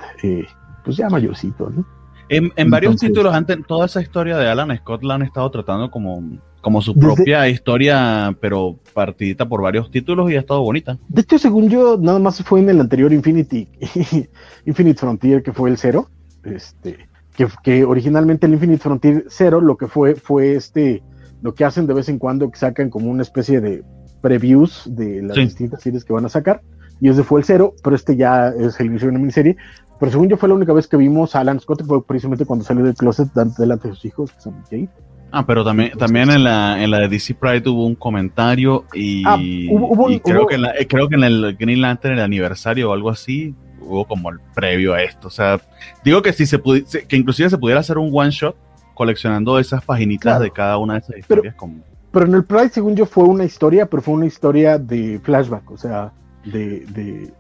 pues 0.85 0.97
ya 0.97 1.11
mayorcito, 1.11 1.69
¿no? 1.69 1.85
En, 2.29 2.53
en 2.57 2.71
varios 2.71 2.93
Entonces- 2.93 3.09
títulos, 3.11 3.35
antes, 3.35 3.59
toda 3.67 3.87
esa 3.87 4.01
historia 4.01 4.37
de 4.39 4.49
Alan 4.49 4.75
Scott 4.79 5.03
la 5.03 5.15
han 5.15 5.23
estado 5.23 5.51
tratando 5.51 5.91
como, 5.91 6.23
como 6.61 6.81
su 6.81 6.95
Desde- 6.95 7.01
propia 7.15 7.49
historia, 7.49 8.37
pero 8.41 8.79
partidita 8.95 9.49
por 9.49 9.61
varios 9.63 9.91
títulos 9.91 10.31
y 10.31 10.37
ha 10.37 10.41
estado 10.41 10.63
bonita. 10.63 10.99
De 11.09 11.23
hecho, 11.23 11.39
según 11.39 11.69
yo, 11.69 11.99
nada 12.01 12.19
más 12.19 12.43
fue 12.43 12.61
en 12.61 12.71
el 12.71 12.81
anterior 12.81 13.13
Infinity, 13.13 13.69
Infinite 14.67 14.99
Frontier, 14.99 15.43
que 15.43 15.53
fue 15.53 15.71
el 15.71 15.77
cero. 15.79 16.09
Este, 16.45 17.09
que, 17.37 17.47
que 17.63 17.85
originalmente 17.85 18.47
el 18.47 18.55
Infinite 18.55 18.83
Frontier 18.83 19.25
0 19.29 19.61
lo 19.61 19.77
que 19.77 19.87
fue 19.87 20.15
fue 20.17 20.55
este, 20.55 21.03
lo 21.41 21.55
que 21.55 21.65
hacen 21.65 21.87
de 21.87 21.95
vez 21.95 22.09
en 22.09 22.19
cuando 22.19 22.51
que 22.51 22.59
sacan 22.59 22.91
como 22.91 23.11
una 23.11 23.23
especie 23.23 23.61
de 23.61 23.83
previews 24.21 24.85
de 24.87 25.23
las 25.23 25.37
Sí. 25.37 25.43
distintas 25.45 25.83
series 25.83 26.05
que 26.05 26.13
van 26.13 26.25
a 26.25 26.29
sacar. 26.29 26.63
Y 27.01 27.09
ese 27.09 27.25
fue 27.25 27.41
el 27.41 27.45
cero, 27.45 27.75
pero 27.83 27.97
este 27.97 28.17
ya 28.17 28.49
es 28.49 28.79
el 28.79 28.87
inicio 28.87 29.07
de 29.07 29.11
una 29.11 29.19
miniserie. 29.19 29.57
Pero 30.03 30.11
según 30.11 30.29
yo 30.29 30.37
fue 30.37 30.49
la 30.49 30.57
única 30.57 30.73
vez 30.73 30.88
que 30.88 30.97
vimos 30.97 31.37
a 31.37 31.41
Alan 31.41 31.61
Scott, 31.61 31.85
fue 31.87 32.05
precisamente 32.05 32.45
cuando 32.45 32.65
salió 32.65 32.85
del 32.85 32.95
closet 32.97 33.29
delante 33.57 33.87
de 33.87 33.95
sus 33.95 34.05
hijos, 34.07 34.33
que 34.33 34.41
son 34.41 34.61
Jade. 34.65 34.88
Ah, 35.31 35.47
pero 35.47 35.62
también, 35.65 35.93
también 35.97 36.29
en 36.29 36.43
la, 36.43 36.83
en 36.83 36.91
la 36.91 36.99
de 36.99 37.09
DC 37.09 37.35
Pride 37.37 37.71
hubo 37.71 37.87
un 37.87 37.95
comentario 37.95 38.85
y, 38.93 39.23
Ah, 39.25 39.37
hubo- 39.37 39.93
hubo 39.93 40.11
y 40.11 40.19
creo, 40.19 40.41
hubo- 40.41 40.49
que 40.49 40.57
en 40.57 40.62
la- 40.62 40.73
eh, 40.77 40.88
creo 40.88 41.09
que 41.09 41.15
en 41.15 41.23
el 41.23 41.57
Green 41.57 41.81
Lantern, 41.81 42.15
el 42.15 42.21
aniversario 42.25 42.91
o 42.91 42.93
algo 42.95 43.11
así, 43.11 43.55
hubo 43.81 44.05
como 44.05 44.31
el 44.31 44.41
previo 44.57 44.93
a 44.93 45.03
esto. 45.05 45.29
O 45.29 45.31
sea, 45.31 45.61
digo 46.05 46.21
que 46.21 46.33
si 46.33 46.47
se 46.47 46.61
pudi- 46.61 46.85
se- 46.85 47.07
que 47.07 47.17
inclusive 47.17 47.49
se 47.49 47.57
pudiera 47.59 47.79
hacer 47.79 47.97
un 47.97 48.11
one 48.12 48.31
shot 48.33 48.57
coleccionando 48.95 49.57
esas 49.61 49.85
paginitas 49.85 50.23
Claro. 50.33 50.43
de 50.43 50.51
cada 50.51 50.79
una 50.79 50.95
de 50.95 50.99
esas 50.99 51.17
historias. 51.19 51.55
como, 51.55 51.77
Pero 52.11 52.27
en 52.27 52.35
el 52.35 52.45
Pride, 52.45 52.71
según 52.71 52.97
yo, 52.97 53.07
fue 53.07 53.23
una 53.23 53.45
historia, 53.45 53.87
pero 53.87 54.03
fue 54.03 54.15
una 54.15 54.27
historia 54.27 54.79
de 54.79 55.21
flashback, 55.23 55.71
o 55.71 55.79
sea, 55.79 56.12
de, 56.45 56.81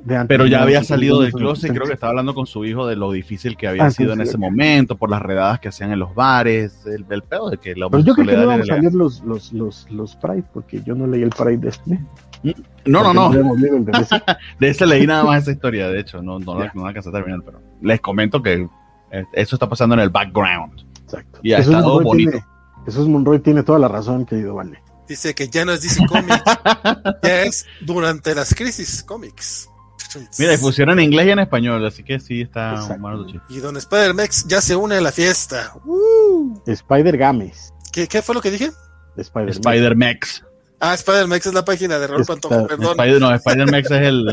de, 0.04 0.24
pero 0.28 0.46
ya 0.46 0.58
¿no? 0.58 0.62
había 0.64 0.84
salido 0.84 1.18
de- 1.18 1.26
del 1.26 1.34
closet 1.34 1.72
creo 1.72 1.86
que 1.86 1.94
estaba 1.94 2.10
hablando 2.10 2.34
con 2.34 2.46
su 2.46 2.64
hijo 2.64 2.86
de 2.86 2.94
lo 2.94 3.10
difícil 3.10 3.56
que 3.56 3.66
había 3.66 3.86
Ah, 3.86 3.90
sido 3.90 4.14
sí, 4.14 4.20
en 4.20 4.24
sí. 4.26 4.30
ese 4.30 4.38
momento, 4.38 4.96
por 4.96 5.10
las 5.10 5.20
redadas 5.20 5.58
que 5.58 5.68
hacían 5.68 5.90
en 5.92 5.98
los 5.98 6.14
bares, 6.14 6.86
el, 6.86 7.04
el 7.10 7.22
pedo 7.22 7.50
de 7.50 7.58
que 7.58 7.74
la 7.74 7.88
Pero 7.90 8.02
yo 8.04 8.14
creo 8.14 8.26
que 8.28 8.36
no 8.36 8.46
vamos 8.46 8.70
a 8.70 8.74
salir 8.76 8.94
los, 8.94 9.20
los, 9.24 9.52
los, 9.52 9.90
los 9.90 10.14
Pride, 10.16 10.44
porque 10.54 10.82
yo 10.82 10.94
no 10.94 11.06
leí 11.08 11.22
el 11.22 11.30
Pride 11.30 11.56
de 11.58 11.68
este. 11.70 11.98
No, 12.86 13.02
no, 13.02 13.12
no. 13.14 13.32
El 13.32 13.84
de 14.60 14.68
ese 14.68 14.86
leí 14.86 15.06
nada 15.06 15.24
más 15.24 15.42
esa 15.42 15.52
historia, 15.52 15.88
de 15.88 16.00
hecho, 16.00 16.22
no, 16.22 16.38
no, 16.38 16.58
la- 16.58 16.70
no 16.74 16.82
la 16.82 16.88
alcancé 16.88 17.08
a 17.08 17.12
terminar, 17.12 17.40
pero 17.44 17.60
les 17.80 18.00
comento 18.00 18.42
que 18.42 18.68
eh, 19.10 19.24
eso 19.32 19.56
está 19.56 19.68
pasando 19.68 19.94
en 19.94 20.00
el 20.00 20.10
background. 20.10 20.80
Exacto. 21.04 21.40
Y 21.42 21.52
ha 21.52 21.58
Jesús 21.58 21.74
estado 21.74 21.88
Monroy 21.94 22.04
bonito. 22.04 22.30
tiene- 22.30 22.46
Jesús 22.84 23.08
Monroy 23.08 23.38
tiene 23.40 23.62
toda 23.62 23.78
la 23.78 23.88
razón, 23.88 24.24
querido 24.26 24.54
Vale. 24.54 24.80
Dice 25.08 25.34
que 25.34 25.48
ya 25.48 25.64
no 25.64 25.72
es 25.72 25.82
DC 25.82 26.06
Comics, 26.06 26.42
ya 27.22 27.42
es 27.42 27.66
durante 27.80 28.34
las 28.34 28.54
crisis 28.54 29.02
cómics. 29.02 29.68
Mira, 30.38 30.54
y 30.54 30.58
pusieron 30.58 30.98
en 30.98 31.06
inglés 31.06 31.26
y 31.26 31.30
en 31.30 31.38
español, 31.38 31.84
así 31.86 32.02
que 32.02 32.20
sí 32.20 32.42
está. 32.42 32.74
Y 33.48 33.58
Don 33.58 33.76
Spider-Max 33.76 34.46
ya 34.46 34.60
se 34.60 34.76
une 34.76 34.96
a 34.96 35.00
la 35.00 35.10
fiesta. 35.12 35.72
¡Uh! 35.84 36.60
Spider 36.66 37.16
Games. 37.16 37.72
¿Qué, 37.92 38.06
qué 38.06 38.20
fue 38.22 38.34
lo 38.34 38.40
que 38.42 38.50
dije? 38.50 38.70
Spider 39.16 39.50
Spider-Max. 39.50 40.44
Ah, 40.80 40.94
Spider-Max 40.94 41.46
es 41.46 41.54
la 41.54 41.64
página 41.64 41.98
de 41.98 42.06
Raúl 42.06 42.24
Pantoja, 42.26 42.66
perdón. 42.66 42.98
Spider, 42.98 43.20
no, 43.20 43.34
Spider-Max 43.34 43.90
es 43.90 44.02
el, 44.02 44.28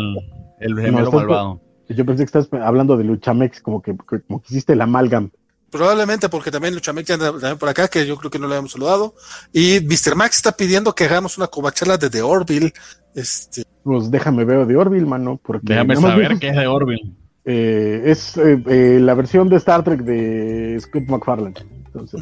el 0.59 0.75
gemelo 0.75 0.99
estás- 1.05 1.13
malvado. 1.13 1.61
Yo 1.89 2.05
pensé 2.05 2.23
que 2.23 2.37
estás 2.39 2.47
hablando 2.61 2.97
de 2.97 3.03
Luchamex, 3.03 3.61
como 3.61 3.81
que, 3.81 3.95
como 3.97 4.41
que 4.41 4.47
hiciste 4.49 4.73
el 4.73 4.81
amalgam. 4.81 5.31
Probablemente 5.71 6.29
porque 6.29 6.51
también 6.51 6.73
Luchamex 6.73 7.07
ya 7.07 7.13
anda 7.15 7.31
también 7.31 7.57
por 7.57 7.69
acá, 7.69 7.87
que 7.87 8.05
yo 8.05 8.17
creo 8.17 8.31
que 8.31 8.39
no 8.39 8.47
le 8.47 8.53
habíamos 8.55 8.71
saludado. 8.71 9.13
Y 9.53 9.79
Mr. 9.81 10.15
Max 10.15 10.37
está 10.37 10.51
pidiendo 10.51 10.93
que 10.95 11.05
hagamos 11.05 11.37
una 11.37 11.47
covacharla 11.47 11.97
de 11.97 12.09
The 12.09 12.21
Orville. 12.21 12.73
Este, 13.15 13.63
Pues 13.83 14.09
déjame 14.11 14.45
ver 14.45 14.65
de 14.65 14.75
Orville, 14.75 15.05
mano, 15.05 15.39
porque 15.43 15.73
Déjame 15.73 15.95
saber 15.95 16.27
vimos- 16.29 16.39
qué 16.39 16.49
es 16.49 16.55
de 16.55 16.67
Orville. 16.67 17.13
eh, 17.45 18.01
es 18.05 18.37
eh, 18.37 18.61
eh, 18.67 18.99
la 19.01 19.13
versión 19.15 19.49
de 19.49 19.55
Star 19.57 19.83
Trek 19.83 20.01
de 20.01 20.77
Scott 20.81 21.03
McFarlane. 21.07 21.55
Entonces, 21.87 22.21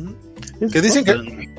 es- 0.62 0.72
que 0.72 0.82
dicen 0.82 1.04
que, 1.04 1.14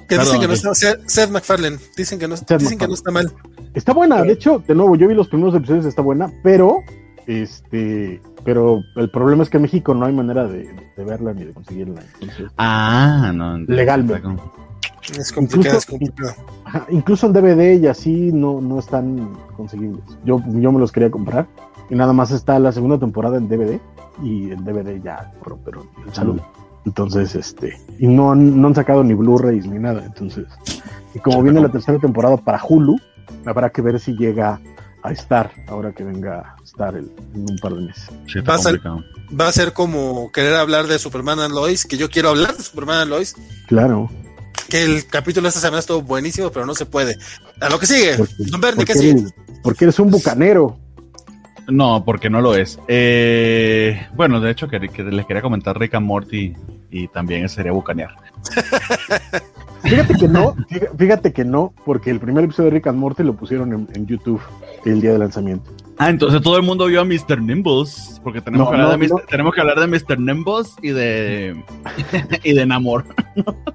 que 0.09 0.19
dicen 0.19 0.41
que 0.41 0.49
no 0.49 0.55
está 0.55 0.75
Seth 0.75 1.07
Seth 1.07 1.31
MacFarlane, 1.31 1.77
dicen 1.97 2.19
que 2.19 2.27
no, 2.27 2.37
Seth 2.37 2.59
dicen 2.59 2.79
que 2.79 2.89
no 2.89 2.95
está 2.95 3.11
mal. 3.11 3.31
Está 3.75 3.93
buena, 3.93 4.23
de 4.23 4.33
hecho, 4.33 4.63
de 4.67 4.75
nuevo, 4.75 4.97
yo 4.97 5.07
vi 5.09 5.15
los 5.15 5.29
primeros 5.29 5.55
episodios, 5.55 5.85
está 5.85 6.01
buena, 6.01 6.33
pero 6.43 6.79
este, 7.29 8.21
pero 8.45 8.83
el 8.97 9.11
problema 9.11 9.43
es 9.43 9.51
que 9.51 9.59
en 9.59 9.63
México 9.65 9.95
no 9.95 10.07
hay 10.07 10.13
manera 10.15 10.47
de, 10.49 10.69
de 10.97 11.05
verla 11.05 11.33
ni 11.35 11.45
de 11.45 11.53
conseguirla. 11.53 12.01
Entonces, 12.21 12.51
Ah, 12.57 13.31
no. 13.35 13.59
Legalmente. 13.59 14.29
Es 15.19 15.33
complicado, 15.33 15.77
Incluso- 15.77 15.79
es 15.79 15.87
complicado. 15.87 16.33
incluso 16.91 17.27
en 17.27 17.33
DVD 17.35 17.75
y 17.81 17.87
así 17.87 18.31
no, 18.33 18.61
no 18.61 18.79
están 18.79 19.31
conseguibles. 19.57 20.03
Yo, 20.25 20.43
yo 20.47 20.73
me 20.73 20.81
los 20.81 20.91
quería 20.93 21.11
comprar 21.11 21.47
y 21.91 21.95
nada 21.95 22.13
más 22.13 22.31
está 22.31 22.59
la 22.59 22.73
segunda 22.73 22.99
temporada 22.99 23.37
en 23.39 23.49
DVD 23.49 23.79
y 24.23 24.51
en 24.51 24.65
DVD 24.65 25.01
ya, 25.03 25.33
pero, 25.45 25.59
pero 25.65 25.87
en 26.07 26.15
salud. 26.15 26.41
Entonces, 26.87 27.35
este, 27.35 27.79
y 27.99 28.07
no 28.07 28.33
han, 28.33 28.61
no 28.61 28.69
han 28.69 28.75
sacado 28.75 29.05
ni 29.05 29.13
Blu-rays 29.15 29.67
ni 29.67 29.79
nada. 29.79 30.05
Entonces, 30.05 30.47
y 31.15 31.19
como 31.19 31.43
viene 31.43 31.61
la 31.61 31.69
tercera 31.69 31.99
temporada 31.99 32.37
para 32.39 32.61
Hulu, 32.67 32.97
habrá 33.47 33.69
que 33.71 33.83
ver 33.83 34.01
si 34.01 34.17
llega 34.17 34.59
a 35.09 35.13
estar 35.13 35.51
ahora 35.67 35.93
que 35.93 36.05
venga 36.05 36.55
a 36.59 36.63
estar 36.65 36.95
el- 36.97 37.11
en 37.35 37.41
un 37.51 37.59
par 37.59 37.75
de 37.75 37.83
meses. 37.83 38.09
Sí, 38.27 38.39
está 38.39 38.53
Pasa- 38.53 38.71
complicado. 38.71 39.05
Va 39.39 39.49
a 39.49 39.53
ser 39.53 39.73
como 39.73 40.31
querer 40.33 40.55
hablar 40.55 40.87
de 40.87 40.99
Superman 40.99 41.41
and 41.41 41.55
Lois, 41.55 41.85
que 41.85 41.97
yo 41.97 42.09
quiero 42.11 42.31
hablar 42.31 42.57
de 42.57 42.63
Superman 42.63 43.01
and 43.03 43.11
Lois, 43.11 43.35
Claro. 43.67 44.11
que 44.71 44.83
el 44.85 45.07
capítulo 45.07 45.43
de 45.45 45.49
esta 45.49 45.61
semana 45.61 45.81
estuvo 45.81 46.01
buenísimo, 46.03 46.51
pero 46.51 46.65
no 46.67 46.75
se 46.75 46.87
puede. 46.87 47.17
A 47.61 47.69
lo 47.69 47.79
que 47.79 47.87
sigue, 47.87 48.17
Porque, 48.17 48.35
Don 48.39 48.61
Bernie, 48.61 48.85
¿qué 48.87 48.93
porque 48.95 48.99
sigue? 49.09 49.21
eres, 49.21 49.35
porque 49.63 49.85
eres 49.85 49.99
un 49.99 50.11
bucanero. 50.11 50.79
No, 51.71 52.03
porque 52.03 52.31
no 52.31 52.41
lo 52.41 52.55
es. 52.55 52.79
Eh, 52.89 54.07
bueno, 54.15 54.41
de 54.41 54.51
hecho, 54.51 54.69
que, 54.69 54.81
que 54.89 55.03
les 55.03 55.27
quería 55.27 55.43
comentar 55.43 55.79
Rick 55.79 55.95
and 55.97 56.07
Morty 56.07 56.55
y 56.91 57.09
también 57.09 57.47
sería 57.51 57.73
bucanear. 57.73 58.15
Fíjate 59.83 60.15
que 60.15 60.29
no, 60.29 60.55
fíjate, 60.69 60.91
fíjate 60.99 61.33
que 61.33 61.45
no, 61.45 61.73
porque 61.85 62.11
el 62.11 62.19
primer 62.21 62.45
episodio 62.45 62.71
de 62.71 62.77
Rick 62.77 62.89
and 62.89 62.99
Morty 62.99 63.23
lo 63.23 63.35
pusieron 63.37 63.73
en, 63.73 63.89
en 63.95 64.07
YouTube 64.07 64.41
el 64.85 65.01
día 65.01 65.13
de 65.13 65.19
lanzamiento. 65.19 65.71
Ah, 65.99 66.11
entonces 66.11 66.41
todo 66.43 66.57
el 66.57 66.63
mundo 66.63 66.87
vio 66.87 67.01
a 67.01 67.05
Mr. 67.05 67.43
Nimbus, 67.43 68.21
porque 68.23 68.41
tenemos, 68.41 68.67
No, 68.67 68.71
que, 68.71 68.77
hablar 68.77 68.99
no, 68.99 68.99
de 68.99 69.09
no. 69.09 69.17
Mr. 69.17 69.27
tenemos 69.27 69.55
que 69.55 69.61
hablar 69.61 69.81
de 69.81 69.87
Mr. 69.89 70.21
Nimbus 70.21 70.75
y 70.81 70.91
de 70.91 71.61
y 72.45 72.53
de 72.53 72.67
Namor. 72.67 73.05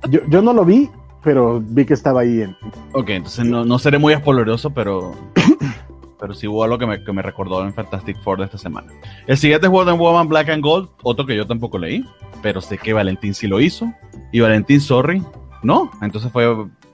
Yo, 0.09 0.21
yo 0.29 0.41
no 0.41 0.53
lo 0.53 0.63
vi, 0.63 0.89
pero 1.21 1.61
vi 1.61 1.85
que 1.85 1.93
estaba 1.93 2.21
ahí 2.21 2.41
en. 2.41 2.55
Ok, 2.93 3.09
entonces 3.09 3.45
no, 3.45 3.65
no 3.65 3.77
seré 3.77 3.97
muy 3.97 4.15
spoileroso, 4.15 4.69
pero 4.69 5.13
pero 6.19 6.33
sí 6.33 6.47
hubo 6.47 6.63
algo 6.63 6.77
que 6.77 6.85
me, 6.85 7.03
que 7.03 7.11
me 7.11 7.21
recordó 7.21 7.61
en 7.65 7.73
Fantastic 7.73 8.17
Four 8.21 8.39
de 8.39 8.45
esta 8.45 8.57
semana. 8.57 8.87
El 9.27 9.37
siguiente 9.37 9.67
es 9.67 9.71
Wonder 9.71 9.95
Woman 9.95 10.29
Black 10.29 10.47
and 10.47 10.63
Gold, 10.63 10.89
otro 11.03 11.25
que 11.25 11.35
yo 11.35 11.45
tampoco 11.45 11.77
leí, 11.77 12.05
pero 12.41 12.61
sé 12.61 12.77
que 12.77 12.93
Valentín 12.93 13.33
sí 13.33 13.47
lo 13.47 13.59
hizo. 13.59 13.93
Y 14.31 14.39
Valentín, 14.39 14.79
sorry, 14.79 15.21
no, 15.61 15.91
entonces 16.01 16.31
fue 16.31 16.47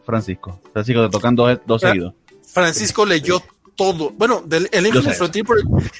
Francisco. 0.03 0.59
Francisco, 0.73 1.03
te 1.03 1.09
tocan 1.09 1.35
dos, 1.35 1.59
dos 1.67 1.81
seguidos. 1.81 2.15
Francisco 2.51 3.05
leyó 3.05 3.43
todo. 3.79 4.11
Bueno, 4.11 4.43
del, 4.45 4.67
el 4.73 4.85
Infinite. 4.87 5.13
Frontier, 5.13 5.45
por- 5.45 5.57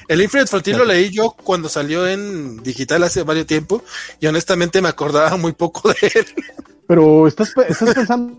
el 0.08 0.22
Infinite 0.22 0.48
Frontier 0.50 0.78
lo 0.78 0.84
leí 0.86 1.10
yo 1.10 1.32
cuando 1.32 1.70
salió 1.70 2.06
en 2.06 2.62
digital 2.62 3.02
hace 3.04 3.24
varios 3.24 3.48
tiempo 3.48 3.82
y 4.20 4.28
honestamente 4.28 4.82
me 4.82 4.89
acordaba 4.89 5.38
muy 5.38 5.54
poco 5.54 5.88
de 5.89 5.96
él. 6.13 6.26
Pero 6.86 7.26
estás, 7.26 7.54
estás 7.70 7.94
pensando 7.96 8.36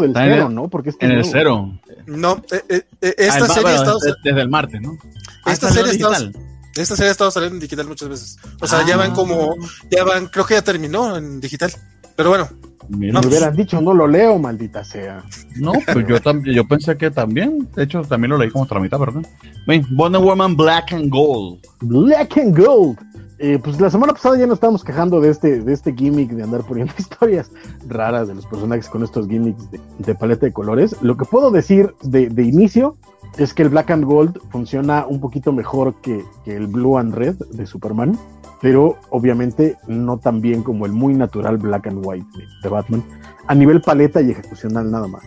del 0.00 0.12
cero, 0.14 0.46
el- 0.48 0.54
¿no? 0.54 0.68
Porque 0.68 0.90
este 0.90 1.06
En 1.06 1.12
el 1.12 1.24
cero. 1.24 1.76
No, 2.06 2.40
eh, 2.52 2.62
eh, 2.68 2.82
eh, 3.00 3.14
Ah, 3.18 3.22
esta 3.24 3.46
el- 3.46 3.50
serie 3.50 3.68
ha 3.70 3.74
estado, 3.74 3.98
desde, 3.98 4.16
desde 4.22 4.40
el 4.42 4.48
martes, 4.48 4.80
¿no? 4.80 4.96
Ah, 5.44 5.52
Esta 5.52 5.70
serie 5.72 5.90
está- 5.92 6.08
digital. 6.10 6.36
esta 6.76 6.94
serie 6.96 7.08
ha 7.08 7.12
estado 7.12 7.30
saliendo 7.32 7.56
en 7.56 7.60
digital 7.60 7.86
muchas 7.88 8.08
veces. 8.08 8.36
O 8.60 8.66
sea, 8.68 8.86
ya 8.86 8.94
Ah. 8.94 8.98
van 8.98 9.12
como, 9.12 9.56
ya 9.90 10.04
van, 10.04 10.26
creo 10.28 10.46
que 10.46 10.54
ya 10.54 10.62
terminó 10.62 11.16
en 11.16 11.40
digital. 11.40 11.72
Pero 12.16 12.28
bueno, 12.28 12.48
Me 12.88 13.10
hubieras 13.10 13.56
dicho, 13.56 13.80
no 13.80 13.94
lo 13.94 14.06
leo, 14.06 14.38
maldita 14.38 14.84
sea. 14.84 15.22
No, 15.56 15.72
pues 15.92 16.06
yo, 16.06 16.18
yo 16.44 16.66
pensé 16.66 16.96
que 16.96 17.10
también. 17.10 17.68
De 17.74 17.84
hecho, 17.84 18.02
también 18.02 18.30
lo 18.30 18.38
leí 18.38 18.50
como 18.50 18.64
hasta 18.64 18.74
la 18.74 18.80
mitad, 18.80 18.98
¿verdad? 18.98 19.22
Ven, 19.66 19.86
Wonder 19.92 20.20
Woman 20.20 20.56
Black 20.56 20.92
and 20.92 21.10
Gold. 21.10 21.60
Black 21.80 22.36
and 22.36 22.56
Gold. 22.56 22.98
Eh, 23.38 23.58
pues 23.62 23.80
la 23.80 23.90
semana 23.90 24.12
pasada 24.12 24.38
ya 24.38 24.46
nos 24.46 24.56
estábamos 24.56 24.84
quejando 24.84 25.20
de 25.20 25.30
este, 25.30 25.60
de 25.60 25.72
este 25.72 25.92
gimmick 25.92 26.30
de 26.30 26.44
andar 26.44 26.62
poniendo 26.62 26.92
historias 26.98 27.50
raras 27.88 28.28
de 28.28 28.34
los 28.34 28.46
personajes 28.46 28.88
con 28.88 29.02
estos 29.02 29.26
gimmicks 29.26 29.68
de, 29.98 30.14
paleta 30.14 30.46
de 30.46 30.52
colores. 30.52 30.96
Lo 31.02 31.16
que 31.16 31.24
puedo 31.24 31.50
decir 31.50 31.94
de, 32.02 32.28
de 32.28 32.42
inicio 32.44 32.96
es 33.38 33.52
que 33.52 33.62
el 33.62 33.68
Black 33.70 33.90
and 33.90 34.04
Gold 34.04 34.38
funciona 34.50 35.06
un 35.06 35.20
poquito 35.20 35.52
mejor 35.52 35.94
que, 36.00 36.24
que 36.44 36.56
el 36.56 36.68
Blue 36.68 36.98
and 36.98 37.14
Red 37.14 37.36
de 37.50 37.66
Superman, 37.66 38.16
pero 38.60 38.96
obviamente 39.10 39.76
no 39.88 40.18
tan 40.18 40.40
bien 40.40 40.62
como 40.62 40.86
el 40.86 40.92
muy 40.92 41.14
natural 41.14 41.58
Black 41.58 41.86
and 41.86 42.00
White 42.02 42.26
de, 42.62 42.68
Batman, 42.68 43.02
a 43.46 43.54
nivel 43.54 43.80
paleta 43.80 44.22
y 44.22 44.30
ejecucional 44.30 44.90
nada 44.90 45.08
más. 45.08 45.24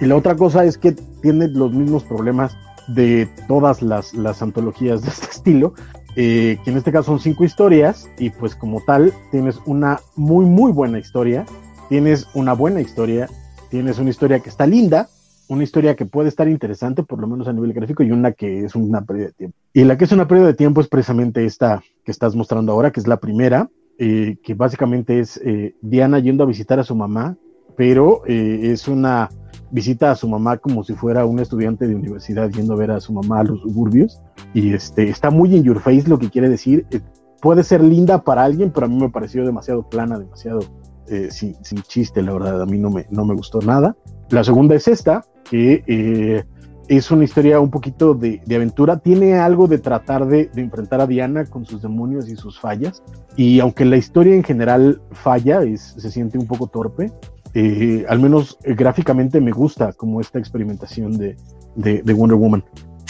Y 0.00 0.06
la 0.06 0.16
otra 0.16 0.36
cosa 0.36 0.64
es 0.64 0.78
que 0.78 0.92
tiene 0.92 1.48
los 1.48 1.72
mismos 1.72 2.04
problemas 2.04 2.56
de 2.88 3.28
todas 3.48 3.82
las, 3.82 4.14
las 4.14 4.42
antologías 4.42 5.02
de 5.02 5.08
este 5.08 5.26
estilo, 5.30 5.74
eh, 6.16 6.58
que 6.64 6.70
en 6.70 6.76
este 6.76 6.92
caso 6.92 7.06
son 7.06 7.20
cinco 7.20 7.44
historias 7.44 8.08
y 8.18 8.30
pues 8.30 8.54
como 8.54 8.80
tal 8.80 9.12
tienes 9.30 9.60
una 9.66 10.00
muy 10.16 10.46
muy 10.46 10.72
buena 10.72 10.98
historia, 10.98 11.44
tienes 11.88 12.26
una 12.34 12.54
buena 12.54 12.80
historia, 12.80 13.28
tienes 13.70 13.98
una 13.98 14.10
historia 14.10 14.40
que 14.40 14.48
está 14.48 14.66
linda, 14.66 15.08
una 15.48 15.62
historia 15.62 15.94
que 15.96 16.06
puede 16.06 16.28
estar 16.28 16.48
interesante 16.48 17.02
por 17.02 17.20
lo 17.20 17.26
menos 17.26 17.46
a 17.48 17.52
nivel 17.52 17.72
gráfico 17.72 18.02
y 18.02 18.10
una 18.10 18.32
que 18.32 18.64
es 18.64 18.74
una 18.74 19.02
pérdida 19.02 19.26
de 19.26 19.32
tiempo. 19.32 19.56
Y 19.72 19.84
la 19.84 19.96
que 19.96 20.04
es 20.04 20.12
una 20.12 20.26
pérdida 20.26 20.48
de 20.48 20.54
tiempo 20.54 20.80
es 20.80 20.88
precisamente 20.88 21.44
esta 21.44 21.82
que 22.04 22.10
estás 22.10 22.34
mostrando 22.34 22.72
ahora, 22.72 22.90
que 22.90 23.00
es 23.00 23.06
la 23.06 23.20
primera, 23.20 23.70
eh, 23.98 24.38
que 24.42 24.54
básicamente 24.54 25.20
es 25.20 25.40
eh, 25.44 25.74
Diana 25.82 26.18
yendo 26.18 26.44
a 26.44 26.46
visitar 26.46 26.80
a 26.80 26.84
su 26.84 26.94
mamá, 26.94 27.36
pero 27.76 28.22
es 28.26 28.88
una 28.88 29.28
visita 29.70 30.10
a 30.10 30.16
su 30.16 30.28
mamá 30.28 30.56
como 30.58 30.84
si 30.84 30.94
fuera 30.94 31.26
un 31.26 31.38
estudiante 31.38 31.86
de 31.86 31.94
universidad 31.94 32.50
yendo 32.50 32.74
a 32.74 32.76
ver 32.76 32.90
a 32.90 33.00
su 33.00 33.12
mamá 33.12 33.40
a 33.40 33.44
los 33.44 33.60
suburbios. 33.60 34.20
Y 34.54 34.72
este 34.72 35.08
está 35.08 35.30
muy 35.30 35.54
in 35.54 35.64
your 35.64 35.80
face 35.80 36.08
lo 36.08 36.18
que 36.18 36.30
quiere 36.30 36.48
decir. 36.48 36.86
Eh, 36.90 37.00
puede 37.40 37.62
ser 37.62 37.82
linda 37.82 38.22
para 38.22 38.44
alguien, 38.44 38.70
pero 38.72 38.86
a 38.86 38.88
mí 38.88 38.96
me 38.96 39.10
pareció 39.10 39.44
demasiado 39.44 39.88
plana, 39.88 40.18
demasiado 40.18 40.60
eh, 41.08 41.28
sin, 41.30 41.56
sin, 41.64 41.82
chiste, 41.82 42.22
la 42.22 42.32
verdad, 42.32 42.60
a 42.60 42.66
mí 42.66 42.78
no 42.78 42.90
me, 42.90 43.06
no 43.10 43.24
me 43.24 43.34
gustó 43.34 43.60
nada. 43.60 43.96
La 44.30 44.44
segunda 44.44 44.74
es 44.74 44.88
esta, 44.88 45.24
que 45.48 45.82
eh, 45.86 46.44
es 46.88 47.10
una 47.10 47.24
historia 47.24 47.60
un 47.60 47.70
poquito 47.70 48.14
de, 48.14 48.40
de 48.44 48.56
aventura, 48.56 48.98
tiene 48.98 49.34
algo 49.38 49.66
de 49.66 49.78
tratar 49.78 50.26
de, 50.26 50.50
enfrentar 50.56 51.00
a 51.00 51.06
Diana 51.06 51.44
con 51.44 51.64
sus 51.64 51.82
demonios 51.82 52.28
y 52.28 52.36
sus 52.36 52.58
fallas, 52.58 53.02
y 53.36 53.60
aunque 53.60 53.84
la 53.84 53.96
historia 53.96 54.34
en 54.34 54.42
general 54.42 55.00
falla, 55.12 55.62
es, 55.62 55.94
se 55.98 56.10
siente 56.10 56.38
un 56.38 56.46
poco 56.46 56.66
torpe, 56.66 57.12
eh, 57.54 58.04
al 58.08 58.20
menos 58.20 58.58
eh, 58.64 58.74
gráficamente 58.74 59.40
me 59.40 59.50
gusta 59.50 59.92
como 59.92 60.20
esta 60.20 60.38
experimentación 60.38 61.16
de, 61.16 61.36
de, 61.76 62.02
de, 62.02 62.12
Wonder 62.12 62.36
Woman. 62.36 62.64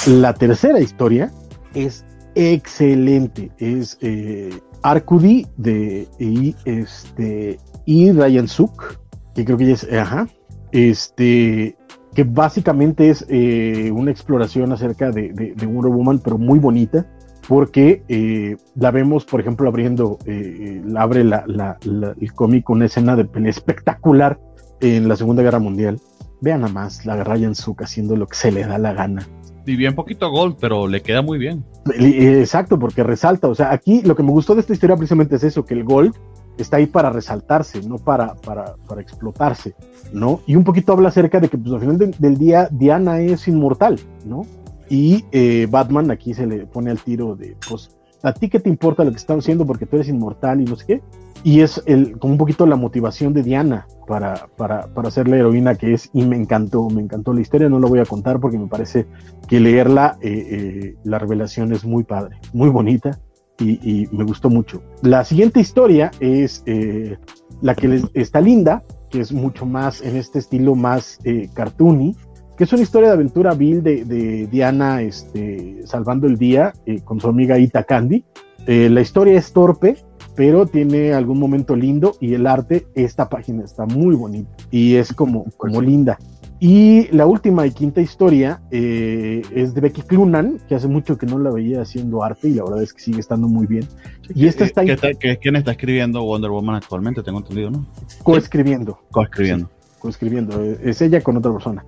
La 0.06 0.32
tercera 0.34 0.80
historia 0.80 1.32
es 1.74 2.04
excelente, 2.34 3.50
es 3.58 3.98
eh, 4.00 4.50
Arcudi 4.82 5.46
de 5.56 6.08
y, 6.18 6.54
este, 6.64 7.58
y 7.84 8.12
Ryan 8.12 8.48
Suk, 8.48 8.98
que 9.34 9.44
creo 9.44 9.58
que 9.58 9.66
ya 9.66 9.74
es, 9.74 9.92
ajá, 9.92 10.28
este, 10.72 11.76
que 12.14 12.24
básicamente 12.24 13.10
es 13.10 13.26
eh, 13.28 13.90
una 13.92 14.10
exploración 14.10 14.72
acerca 14.72 15.10
de, 15.10 15.32
de, 15.32 15.54
de, 15.54 15.66
Wonder 15.66 15.92
Woman, 15.92 16.20
pero 16.20 16.38
muy 16.38 16.58
bonita, 16.58 17.06
porque 17.48 18.02
eh, 18.08 18.58
la 18.76 18.90
vemos, 18.90 19.24
por 19.24 19.40
ejemplo, 19.40 19.68
abriendo, 19.68 20.18
eh, 20.26 20.82
abre 20.98 21.24
la, 21.24 21.44
la, 21.46 21.78
la, 21.82 22.14
el 22.20 22.32
cómic 22.34 22.68
una 22.68 22.84
escena 22.84 23.16
de 23.16 23.24
pelea 23.24 23.50
espectacular 23.50 24.38
en 24.80 25.08
la 25.08 25.16
Segunda 25.16 25.42
Guerra 25.42 25.58
Mundial. 25.58 25.98
Vean 26.42 26.60
nada 26.60 26.72
más 26.72 27.06
la 27.06 27.24
Ryan 27.24 27.54
Suk 27.54 27.82
haciendo 27.82 28.16
lo 28.16 28.26
que 28.26 28.36
se 28.36 28.52
le 28.52 28.66
da 28.66 28.76
la 28.76 28.92
gana. 28.92 29.26
Y 29.64 29.76
bien 29.76 29.94
poquito 29.94 30.30
gold, 30.30 30.56
pero 30.60 30.86
le 30.86 31.00
queda 31.00 31.22
muy 31.22 31.38
bien. 31.38 31.64
Exacto, 31.98 32.78
porque 32.78 33.02
resalta. 33.02 33.48
O 33.48 33.54
sea, 33.54 33.72
aquí 33.72 34.02
lo 34.02 34.14
que 34.14 34.22
me 34.22 34.30
gustó 34.30 34.54
de 34.54 34.60
esta 34.60 34.74
historia 34.74 34.96
precisamente 34.96 35.36
es 35.36 35.44
eso, 35.44 35.64
que 35.64 35.72
el 35.72 35.84
gold 35.84 36.14
está 36.58 36.76
ahí 36.76 36.86
para 36.86 37.10
resaltarse, 37.10 37.80
no 37.82 37.96
para, 37.96 38.34
para, 38.34 38.74
para 38.86 39.00
explotarse, 39.00 39.74
¿no? 40.12 40.40
Y 40.46 40.56
un 40.56 40.64
poquito 40.64 40.92
habla 40.92 41.08
acerca 41.08 41.40
de 41.40 41.48
que, 41.48 41.56
pues, 41.56 41.72
al 41.72 41.80
final 41.80 41.98
de, 41.98 42.14
del 42.18 42.36
día, 42.36 42.68
Diana 42.70 43.20
es 43.20 43.48
inmortal, 43.48 43.98
¿no? 44.26 44.44
Y 44.88 45.24
eh, 45.32 45.66
Batman 45.70 46.10
aquí 46.10 46.34
se 46.34 46.46
le 46.46 46.66
pone 46.66 46.90
al 46.90 46.98
tiro 46.98 47.36
de, 47.36 47.56
pues, 47.68 47.90
a 48.22 48.32
ti 48.32 48.48
qué 48.48 48.58
te 48.58 48.68
importa 48.68 49.04
lo 49.04 49.10
que 49.10 49.16
están 49.16 49.38
haciendo 49.38 49.66
porque 49.66 49.86
tú 49.86 49.96
eres 49.96 50.08
inmortal 50.08 50.60
y 50.60 50.64
no 50.64 50.76
sé 50.76 50.86
qué. 50.86 51.02
Y 51.44 51.60
es 51.60 51.80
el, 51.86 52.18
como 52.18 52.32
un 52.32 52.38
poquito 52.38 52.66
la 52.66 52.74
motivación 52.74 53.32
de 53.32 53.44
Diana 53.44 53.86
para, 54.08 54.48
para, 54.56 54.92
para 54.92 55.10
ser 55.10 55.28
la 55.28 55.36
heroína 55.36 55.76
que 55.76 55.94
es, 55.94 56.10
y 56.12 56.22
me 56.22 56.36
encantó, 56.36 56.90
me 56.90 57.00
encantó 57.00 57.32
la 57.32 57.40
historia, 57.40 57.68
no 57.68 57.78
la 57.78 57.88
voy 57.88 58.00
a 58.00 58.04
contar 58.04 58.40
porque 58.40 58.58
me 58.58 58.66
parece 58.66 59.06
que 59.46 59.60
leerla, 59.60 60.18
eh, 60.20 60.46
eh, 60.50 60.94
la 61.04 61.18
revelación 61.20 61.72
es 61.72 61.84
muy 61.84 62.02
padre, 62.02 62.38
muy 62.52 62.70
bonita, 62.70 63.20
y, 63.60 64.02
y, 64.02 64.08
me 64.12 64.24
gustó 64.24 64.50
mucho. 64.50 64.82
La 65.02 65.24
siguiente 65.24 65.60
historia 65.60 66.10
es 66.20 66.62
eh, 66.66 67.18
la 67.60 67.74
que 67.74 67.88
les, 67.88 68.04
está 68.14 68.40
linda, 68.40 68.84
que 69.10 69.20
es 69.20 69.32
mucho 69.32 69.66
más 69.66 70.00
en 70.00 70.16
este 70.16 70.38
estilo 70.38 70.74
más 70.74 71.18
eh, 71.24 71.48
cartoony, 71.54 72.14
que 72.58 72.64
es 72.64 72.72
una 72.72 72.82
historia 72.82 73.08
de 73.08 73.14
aventura 73.14 73.54
vil 73.54 73.82
de, 73.82 74.04
de 74.04 74.48
Diana 74.48 75.00
este, 75.00 75.86
salvando 75.86 76.26
el 76.26 76.36
día 76.36 76.72
eh, 76.84 77.00
con 77.04 77.20
su 77.20 77.28
amiga 77.28 77.56
Ita 77.56 77.84
Candy. 77.84 78.24
la 78.66 79.00
historia 79.00 79.38
es 79.38 79.52
torpe, 79.52 79.96
pero 80.34 80.66
tiene 80.66 81.12
algún 81.14 81.38
momento 81.38 81.76
lindo 81.76 82.16
y 82.20 82.34
el 82.34 82.46
arte, 82.46 82.86
esta 82.94 83.28
página 83.28 83.64
está 83.64 83.86
muy 83.86 84.16
bonita 84.16 84.50
y 84.70 84.96
es 84.96 85.12
como, 85.12 85.44
como 85.56 85.80
linda. 85.80 86.18
Y 86.60 87.06
la 87.12 87.26
última 87.26 87.66
y 87.66 87.70
quinta 87.70 88.00
historia 88.00 88.60
eh, 88.72 89.42
es 89.54 89.74
de 89.74 89.80
Becky 89.80 90.02
Clunan, 90.02 90.58
que 90.68 90.74
hace 90.74 90.88
mucho 90.88 91.16
que 91.16 91.26
no 91.26 91.38
la 91.38 91.50
veía 91.50 91.82
haciendo 91.82 92.24
arte 92.24 92.48
y 92.48 92.54
la 92.54 92.64
verdad 92.64 92.82
es 92.82 92.92
que 92.92 93.00
sigue 93.00 93.20
estando 93.20 93.46
muy 93.46 93.66
bien. 93.66 93.86
Y 94.34 94.46
esta 94.48 94.64
está... 94.64 94.84
¿Qué, 94.84 94.96
qué, 95.20 95.38
¿Quién 95.38 95.54
está 95.54 95.70
escribiendo 95.70 96.24
Wonder 96.24 96.50
Woman 96.50 96.74
actualmente? 96.74 97.22
Tengo 97.22 97.38
entendido, 97.38 97.70
¿no? 97.70 97.86
Coescribiendo. 98.24 98.98
Coescribiendo. 99.12 99.66
Sí, 99.66 99.96
coescribiendo. 100.00 100.64
Es 100.82 101.00
ella 101.00 101.20
con 101.20 101.36
otra 101.36 101.52
persona. 101.52 101.84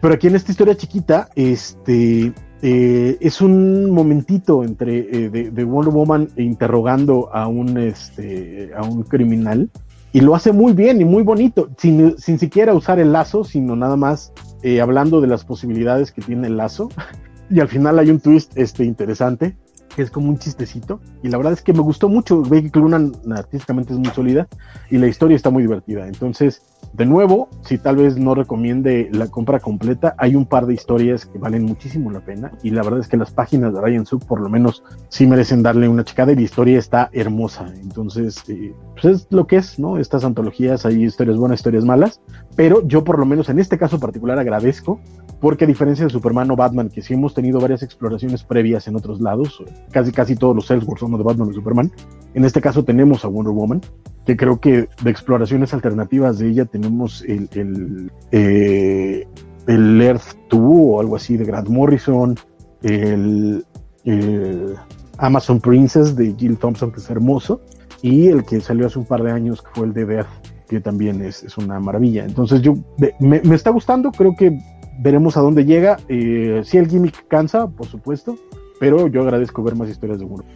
Pero 0.00 0.14
aquí 0.14 0.26
en 0.26 0.36
esta 0.36 0.50
historia 0.50 0.76
chiquita, 0.76 1.28
este... 1.34 2.32
Eh, 2.64 3.18
es 3.20 3.40
un 3.40 3.90
momentito 3.90 4.62
entre 4.62 4.98
eh, 4.98 5.30
de, 5.30 5.50
de, 5.50 5.64
Wonder 5.64 5.92
Woman 5.92 6.28
interrogando 6.36 7.28
a 7.34 7.48
un 7.48 7.76
este 7.76 8.70
a 8.76 8.84
un 8.84 9.02
criminal 9.02 9.68
y 10.12 10.20
lo 10.20 10.34
hace 10.34 10.52
muy 10.52 10.74
bien 10.74 11.00
y 11.00 11.04
muy 11.04 11.22
bonito, 11.22 11.70
sin, 11.78 12.18
sin 12.18 12.38
siquiera 12.38 12.74
usar 12.74 12.98
el 12.98 13.12
lazo, 13.12 13.44
sino 13.44 13.76
nada 13.76 13.96
más 13.96 14.32
eh, 14.62 14.80
hablando 14.80 15.20
de 15.20 15.26
las 15.26 15.44
posibilidades 15.44 16.12
que 16.12 16.20
tiene 16.20 16.48
el 16.48 16.58
lazo. 16.58 16.90
y 17.50 17.60
al 17.60 17.68
final 17.68 17.98
hay 17.98 18.10
un 18.10 18.20
twist 18.20 18.52
este, 18.56 18.84
interesante, 18.84 19.56
que 19.94 20.02
es 20.02 20.10
como 20.10 20.28
un 20.28 20.38
chistecito. 20.38 21.00
Y 21.22 21.28
la 21.28 21.38
verdad 21.38 21.52
es 21.52 21.62
que 21.62 21.72
me 21.72 21.80
gustó 21.80 22.08
mucho. 22.08 22.42
Becky 22.42 22.70
Clunan 22.70 23.12
artísticamente 23.34 23.92
es 23.92 23.98
muy 23.98 24.10
sólida 24.10 24.48
y 24.90 24.98
la 24.98 25.06
historia 25.06 25.36
está 25.36 25.50
muy 25.50 25.62
divertida. 25.62 26.06
Entonces, 26.06 26.62
de 26.92 27.06
nuevo, 27.06 27.48
si 27.62 27.78
tal 27.78 27.96
vez 27.96 28.16
no 28.16 28.34
recomiende 28.34 29.08
la 29.12 29.28
compra 29.28 29.60
completa, 29.60 30.14
hay 30.18 30.34
un 30.34 30.46
par 30.46 30.66
de 30.66 30.74
historias 30.74 31.26
que 31.26 31.38
valen 31.38 31.64
muchísimo 31.64 32.10
la 32.10 32.20
pena. 32.20 32.52
Y 32.62 32.70
la 32.70 32.82
verdad 32.82 33.00
es 33.00 33.08
que 33.08 33.16
las 33.16 33.30
páginas 33.30 33.72
de 33.72 33.80
Ryan 33.80 34.06
Suk, 34.06 34.24
por 34.24 34.40
lo 34.40 34.48
menos, 34.48 34.82
sí 35.08 35.26
merecen 35.26 35.62
darle 35.62 35.88
una 35.88 36.04
checada 36.04 36.32
y 36.32 36.36
la 36.36 36.42
historia 36.42 36.78
está 36.78 37.08
hermosa. 37.12 37.72
Entonces, 37.80 38.42
eh, 38.48 38.74
pues 38.92 39.04
es 39.04 39.26
lo 39.30 39.46
que 39.46 39.56
es, 39.56 39.78
¿no? 39.78 39.98
Estas 39.98 40.24
antologías, 40.24 40.84
hay 40.84 41.04
historias 41.04 41.36
buenas, 41.36 41.60
historias 41.60 41.84
malas. 41.84 42.20
Pero 42.56 42.86
yo, 42.86 43.04
por 43.04 43.18
lo 43.18 43.26
menos 43.26 43.48
en 43.48 43.58
este 43.58 43.78
caso 43.78 43.98
particular, 43.98 44.38
agradezco 44.38 45.00
porque 45.42 45.64
a 45.64 45.66
diferencia 45.66 46.04
de 46.04 46.10
Superman 46.10 46.52
o 46.52 46.56
Batman, 46.56 46.88
que 46.88 47.02
sí 47.02 47.14
hemos 47.14 47.34
tenido 47.34 47.60
varias 47.60 47.82
exploraciones 47.82 48.44
previas 48.44 48.86
en 48.86 48.94
otros 48.94 49.20
lados, 49.20 49.60
casi 49.90 50.12
casi 50.12 50.36
todos 50.36 50.54
los 50.54 50.70
Elseworlds 50.70 51.00
son 51.00 51.18
de 51.18 51.24
Batman 51.24 51.48
y 51.50 51.54
Superman, 51.54 51.90
en 52.34 52.44
este 52.44 52.60
caso 52.60 52.84
tenemos 52.84 53.24
a 53.24 53.28
Wonder 53.28 53.52
Woman, 53.52 53.80
que 54.24 54.36
creo 54.36 54.60
que 54.60 54.88
de 55.02 55.10
exploraciones 55.10 55.74
alternativas 55.74 56.38
de 56.38 56.48
ella 56.48 56.64
tenemos 56.64 57.24
el, 57.26 57.48
el, 57.54 58.12
eh, 58.30 59.26
el 59.66 60.00
Earth 60.00 60.36
2 60.48 60.60
o 60.62 61.00
algo 61.00 61.16
así 61.16 61.36
de 61.36 61.44
Grant 61.44 61.68
Morrison, 61.68 62.36
el, 62.82 63.66
el, 64.04 64.76
Amazon 65.18 65.60
Princess 65.60 66.14
de 66.14 66.36
Jill 66.38 66.56
Thompson, 66.56 66.92
que 66.92 67.00
es 67.00 67.10
hermoso, 67.10 67.60
y 68.00 68.28
el 68.28 68.44
que 68.44 68.60
salió 68.60 68.86
hace 68.86 69.00
un 69.00 69.06
par 69.06 69.24
de 69.24 69.32
años, 69.32 69.60
que 69.60 69.70
fue 69.74 69.86
el 69.86 69.92
de 69.92 70.06
Death, 70.06 70.26
que 70.68 70.80
también 70.80 71.20
es, 71.20 71.42
es 71.42 71.58
una 71.58 71.78
maravilla. 71.80 72.24
Entonces 72.24 72.62
yo 72.62 72.74
me, 73.20 73.40
está 73.54 73.70
gustando, 73.70 74.10
creo 74.10 74.34
que 74.36 74.58
veremos 74.98 75.36
a 75.36 75.40
dónde 75.40 75.64
llega. 75.64 75.98
Eh, 76.08 76.62
si 76.64 76.78
el 76.78 76.88
gimmick 76.88 77.26
cansa, 77.28 77.66
por 77.66 77.86
supuesto, 77.86 78.38
pero 78.80 79.08
yo 79.08 79.22
agradezco 79.22 79.62
ver 79.62 79.76
más 79.76 79.88
historias 79.88 80.18
de 80.18 80.24
Wonder 80.24 80.46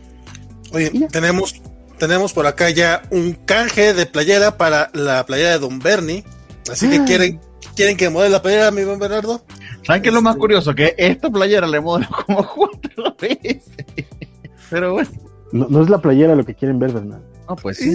Oye, 0.73 1.09
tenemos, 1.11 1.63
tenemos 1.99 2.33
por 2.33 2.47
acá 2.47 2.71
ya 2.71 3.03
un 3.11 3.33
canje 3.33 3.95
de 3.95 4.07
playera 4.07 4.57
para 4.57 4.91
la 4.93 5.25
playera 5.25 5.53
de 5.53 5.59
Don 5.59 5.79
Bernie. 5.79 6.25
Así 6.71 6.89
que 6.91 7.05
quieren, 7.05 7.41
quieren 7.77 7.97
que 7.97 8.11
modele 8.11 8.31
la 8.31 8.43
playera, 8.43 8.71
mi 8.71 8.83
buen 8.83 8.99
Bernardo. 8.99 9.43
¿Saben 9.87 10.03
qué 10.03 10.09
es 10.09 10.15
lo 10.15 10.23
más 10.23 10.37
curioso? 10.37 10.75
Que 10.75 10.95
esta 10.99 11.31
playera 11.31 11.67
le 11.69 11.81
modelo 11.81 12.09
como 12.27 12.47
cuatro 12.55 13.17
veces. 13.21 13.71
Pero 14.71 14.95
bueno. 14.95 15.11
No, 15.53 15.69
no, 15.71 15.83
es 15.83 15.89
la 15.89 15.99
playera 15.99 16.35
lo 16.35 16.45
que 16.45 16.55
quieren 16.55 16.79
ver, 16.81 16.93
Bernardo. 16.93 17.25
No, 17.49 17.55
pues 17.55 17.79
sí. 17.79 17.95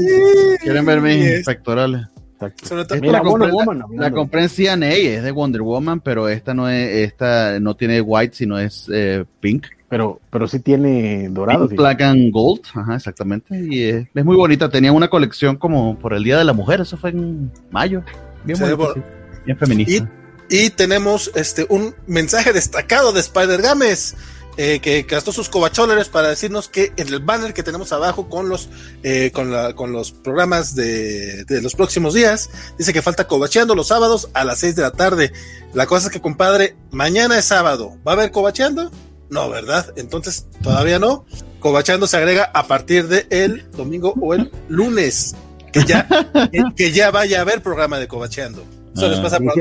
quieren 0.61 0.85
ver 0.85 1.01
mis 1.01 1.25
es... 1.25 1.45
pectorales. 1.45 2.07
Exacto. 2.41 2.95
Mira, 3.01 3.13
la, 3.13 3.21
compré, 3.21 3.51
Woman, 3.51 3.79
la, 3.79 4.09
la, 4.09 4.11
compré 4.11 4.43
en 4.43 4.49
CNA, 4.49 4.93
es 4.93 5.23
de 5.23 5.31
Wonder 5.31 5.61
Woman, 5.61 5.99
pero 5.99 6.27
esta 6.27 6.53
no 6.53 6.69
es, 6.69 7.07
esta 7.07 7.59
no 7.59 7.75
tiene 7.75 8.01
white, 8.01 8.35
sino 8.35 8.57
es 8.57 8.89
eh, 8.91 9.25
pink. 9.39 9.67
Pero, 9.89 10.19
pero 10.29 10.47
sí 10.47 10.59
tiene 10.59 11.29
dorado. 11.29 11.67
Pink, 11.67 11.79
black 11.79 12.01
and 12.01 12.31
gold, 12.31 12.61
ajá, 12.73 12.95
exactamente. 12.95 13.59
Y 13.69 13.83
es, 13.83 14.07
es, 14.13 14.25
muy 14.25 14.35
bonita. 14.35 14.69
Tenía 14.69 14.91
una 14.91 15.09
colección 15.09 15.57
como 15.57 15.97
por 15.99 16.13
el 16.13 16.23
Día 16.23 16.37
de 16.37 16.45
la 16.45 16.53
Mujer, 16.53 16.81
eso 16.81 16.97
fue 16.97 17.11
en 17.11 17.51
mayo. 17.69 18.03
Bien 18.43 18.57
sí, 18.57 18.63
bonita, 18.63 18.93
sí. 18.95 19.01
bien 19.45 19.57
feminista. 19.57 20.09
Y, 20.49 20.65
y, 20.65 20.69
tenemos 20.69 21.31
este 21.35 21.65
un 21.69 21.93
mensaje 22.07 22.53
destacado 22.53 23.11
de 23.11 23.19
Spider 23.19 23.61
Games. 23.61 24.15
Eh, 24.57 24.79
que 24.81 25.03
gastó 25.03 25.31
sus 25.31 25.47
cobacholares 25.47 26.09
para 26.09 26.27
decirnos 26.27 26.67
que 26.67 26.91
en 26.97 27.07
el 27.07 27.21
banner 27.21 27.53
que 27.53 27.63
tenemos 27.63 27.93
abajo 27.93 28.27
con 28.27 28.49
los 28.49 28.67
eh, 29.01 29.31
con, 29.33 29.49
la, 29.49 29.73
con 29.73 29.93
los 29.93 30.11
programas 30.11 30.75
de, 30.75 31.45
de, 31.45 31.61
los 31.61 31.73
próximos 31.73 32.13
días 32.13 32.49
dice 32.77 32.91
que 32.91 33.01
falta 33.01 33.27
cobacheando 33.27 33.75
los 33.75 33.87
sábados 33.87 34.29
a 34.33 34.43
las 34.43 34.59
6 34.59 34.75
de 34.75 34.81
la 34.81 34.91
tarde. 34.91 35.31
La 35.73 35.85
cosa 35.85 36.07
es 36.07 36.13
que, 36.13 36.19
compadre, 36.19 36.75
mañana 36.91 37.37
es 37.37 37.45
sábado. 37.45 37.97
¿Va 38.05 38.11
a 38.11 38.15
haber 38.15 38.31
cobacheando? 38.31 38.91
No, 39.29 39.49
¿verdad? 39.49 39.93
Entonces 39.95 40.45
todavía 40.61 40.99
no. 40.99 41.25
Cobachando 41.61 42.05
se 42.07 42.17
agrega 42.17 42.51
a 42.53 42.67
partir 42.67 43.07
de 43.07 43.27
el 43.29 43.71
domingo 43.71 44.13
o 44.19 44.33
el 44.33 44.51
lunes. 44.67 45.35
Que 45.71 45.85
ya, 45.85 46.07
que, 46.51 46.63
que 46.75 46.91
ya 46.91 47.11
vaya 47.11 47.39
a 47.39 47.41
haber 47.41 47.63
programa 47.63 47.99
de 47.99 48.09
cobacheando. 48.09 48.65
Eso 48.95 49.05
ah, 49.05 49.09
les 49.09 49.19
pasa 49.19 49.39
por... 49.39 49.53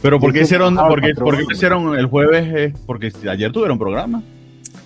Pero 0.00 0.18
¿por 0.18 0.32
qué 0.32 0.42
hicieron, 0.42 0.76
porque, 0.76 1.14
¿por 1.14 1.36
qué 1.36 1.44
hicieron 1.52 1.98
el 1.98 2.06
jueves? 2.06 2.44
Eh, 2.54 2.74
porque 2.86 3.12
ayer 3.28 3.52
tuvieron 3.52 3.78
programa. 3.78 4.22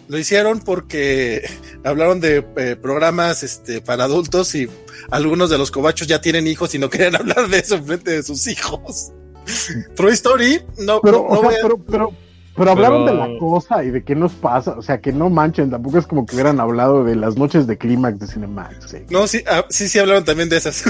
Lo 0.08 0.18
hicieron 0.18 0.60
porque 0.60 1.48
hablaron 1.84 2.20
de 2.20 2.44
eh, 2.56 2.76
programas 2.80 3.42
este, 3.42 3.80
para 3.80 4.04
adultos 4.04 4.54
y 4.54 4.68
algunos 5.10 5.50
de 5.50 5.58
los 5.58 5.70
cobachos 5.70 6.06
ya 6.06 6.20
tienen 6.20 6.46
hijos 6.46 6.74
y 6.74 6.78
no 6.78 6.90
querían 6.90 7.16
hablar 7.16 7.48
de 7.48 7.58
eso 7.58 7.76
en 7.76 7.86
frente 7.86 8.10
de 8.10 8.22
sus 8.22 8.46
hijos. 8.46 9.12
True 9.96 10.12
Story, 10.12 10.60
no, 10.78 11.00
pero, 11.00 11.26
no, 11.28 11.34
no 11.34 11.40
o 11.40 11.50
sea, 11.50 11.58
a... 11.58 11.62
pero, 11.62 11.78
pero, 11.78 12.12
Pero 12.56 12.70
hablaron 12.70 13.06
de 13.06 13.14
la 13.14 13.28
cosa 13.38 13.84
y 13.84 13.90
de 13.90 14.02
qué 14.02 14.16
nos 14.16 14.32
pasa, 14.32 14.72
o 14.72 14.82
sea, 14.82 15.00
que 15.00 15.12
no 15.12 15.30
manchen, 15.30 15.70
tampoco 15.70 15.98
es 15.98 16.06
como 16.06 16.26
que 16.26 16.34
hubieran 16.34 16.58
hablado 16.58 17.04
de 17.04 17.14
las 17.14 17.36
noches 17.36 17.66
de 17.66 17.78
clímax 17.78 18.18
de 18.18 18.26
Cinemax. 18.26 18.90
¿sí? 18.90 18.98
No, 19.10 19.26
sí, 19.26 19.44
ah, 19.46 19.64
sí, 19.68 19.88
sí 19.88 19.98
hablaron 19.98 20.24
también 20.24 20.48
de 20.48 20.56
esas. 20.56 20.84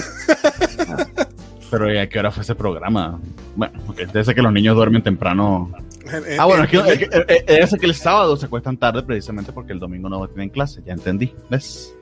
Pero 1.78 1.92
¿y 1.92 1.98
a 1.98 2.08
qué 2.08 2.18
hora 2.18 2.30
fue 2.30 2.42
ese 2.42 2.54
programa? 2.54 3.20
Bueno, 3.54 3.78
porque 3.86 4.06
debe 4.06 4.24
ser 4.24 4.34
que 4.34 4.40
los 4.40 4.52
niños 4.52 4.74
duermen 4.76 5.02
temprano. 5.02 5.70
Eh, 6.10 6.36
Ah, 6.38 6.46
bueno, 6.46 6.62
eh, 6.62 6.66
es 6.66 6.70
que, 6.70 6.76
eh, 6.78 6.92
es 6.92 6.98
que- 6.98 7.04
eh, 7.04 7.44
eh, 7.74 7.78
que 7.78 7.86
el 7.86 7.94
sábado 7.94 8.36
se 8.36 8.46
acuestan 8.46 8.76
tarde 8.78 9.02
precisamente 9.02 9.52
porque 9.52 9.72
el 9.74 9.78
domingo 9.80 10.08
no 10.08 10.26
tienen 10.28 10.48
clase, 10.48 10.80
ya 10.86 10.94
entendí, 10.94 11.34
¿ves? 11.50 11.92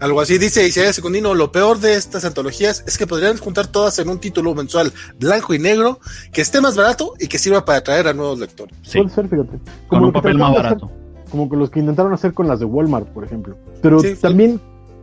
Algo 0.00 0.20
así 0.20 0.36
dice 0.38 0.66
Isaías 0.66 0.94
Secundino, 0.96 1.34
lo 1.34 1.50
peor 1.52 1.78
de 1.78 1.94
estas 1.94 2.24
antologías 2.26 2.84
es 2.86 2.98
que 2.98 3.06
podrían 3.06 3.38
juntar 3.38 3.68
todas 3.68 3.98
en 4.00 4.08
un 4.10 4.18
título 4.18 4.54
mensual 4.54 4.92
blanco 5.18 5.54
y 5.54 5.58
negro, 5.58 6.00
que 6.32 6.42
esté 6.42 6.60
más 6.60 6.76
barato 6.76 7.14
y 7.18 7.26
que 7.28 7.38
sirva 7.38 7.64
para 7.64 7.78
atraer 7.78 8.08
a 8.08 8.12
nuevos 8.12 8.38
lectores. 8.38 8.76
Sí, 8.82 8.98
Puede 8.98 9.14
ser, 9.14 9.28
fíjate. 9.28 9.58
con 9.86 10.00
lo 10.00 10.06
un 10.08 10.12
que 10.12 10.18
papel 10.18 10.36
más 10.36 10.50
hacer- 10.50 10.62
barato. 10.64 10.90
como 11.30 11.48
con 11.48 11.58
los 11.60 11.70
que 11.70 11.80
intentaron 11.80 12.12
hacer 12.12 12.34
con 12.34 12.46
las 12.48 12.58
de 12.58 12.66
Walmart, 12.66 13.06
por 13.08 13.24
ejemplo. 13.24 13.56
Pero 13.80 14.00
Sí, 14.00 14.08
sí. 14.10 14.16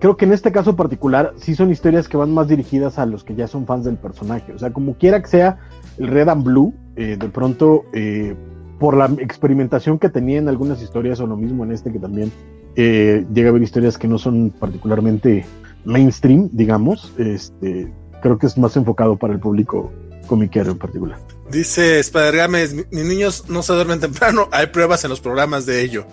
Creo 0.01 0.17
que 0.17 0.25
en 0.25 0.33
este 0.33 0.51
caso 0.51 0.75
particular 0.75 1.33
sí 1.37 1.53
son 1.53 1.71
historias 1.71 2.09
que 2.09 2.17
van 2.17 2.33
más 2.33 2.47
dirigidas 2.47 2.97
a 2.97 3.05
los 3.05 3.23
que 3.23 3.35
ya 3.35 3.47
son 3.47 3.67
fans 3.67 3.85
del 3.85 3.97
personaje. 3.97 4.51
O 4.51 4.57
sea, 4.57 4.73
como 4.73 4.95
quiera 4.95 5.21
que 5.21 5.27
sea 5.27 5.59
el 5.99 6.07
Red 6.07 6.27
and 6.27 6.43
Blue, 6.43 6.73
eh, 6.95 7.17
de 7.19 7.29
pronto, 7.29 7.85
eh, 7.93 8.35
por 8.79 8.97
la 8.97 9.05
experimentación 9.19 9.99
que 9.99 10.09
tenía 10.09 10.39
en 10.39 10.49
algunas 10.49 10.81
historias, 10.81 11.19
o 11.19 11.27
lo 11.27 11.37
mismo 11.37 11.63
en 11.63 11.71
este 11.71 11.91
que 11.91 11.99
también 11.99 12.31
eh, 12.75 13.27
llega 13.31 13.49
a 13.49 13.51
haber 13.51 13.61
historias 13.61 13.99
que 13.99 14.07
no 14.07 14.17
son 14.17 14.49
particularmente 14.49 15.45
mainstream, 15.85 16.49
digamos, 16.51 17.13
este, 17.19 17.93
creo 18.23 18.39
que 18.39 18.47
es 18.47 18.57
más 18.57 18.75
enfocado 18.75 19.17
para 19.17 19.33
el 19.33 19.39
público 19.39 19.91
comiquero 20.31 20.71
en 20.71 20.77
particular. 20.77 21.19
Dice 21.51 21.99
Spider 21.99 22.35
Games, 22.37 22.73
"Mi- 22.73 22.85
mis 22.91 23.05
niños 23.05 23.45
no 23.49 23.61
se 23.61 23.73
duermen 23.73 23.99
temprano, 23.99 24.47
hay 24.51 24.67
pruebas 24.67 25.03
en 25.03 25.09
los 25.09 25.19
programas 25.19 25.65
de 25.65 25.81
ello. 25.83 26.05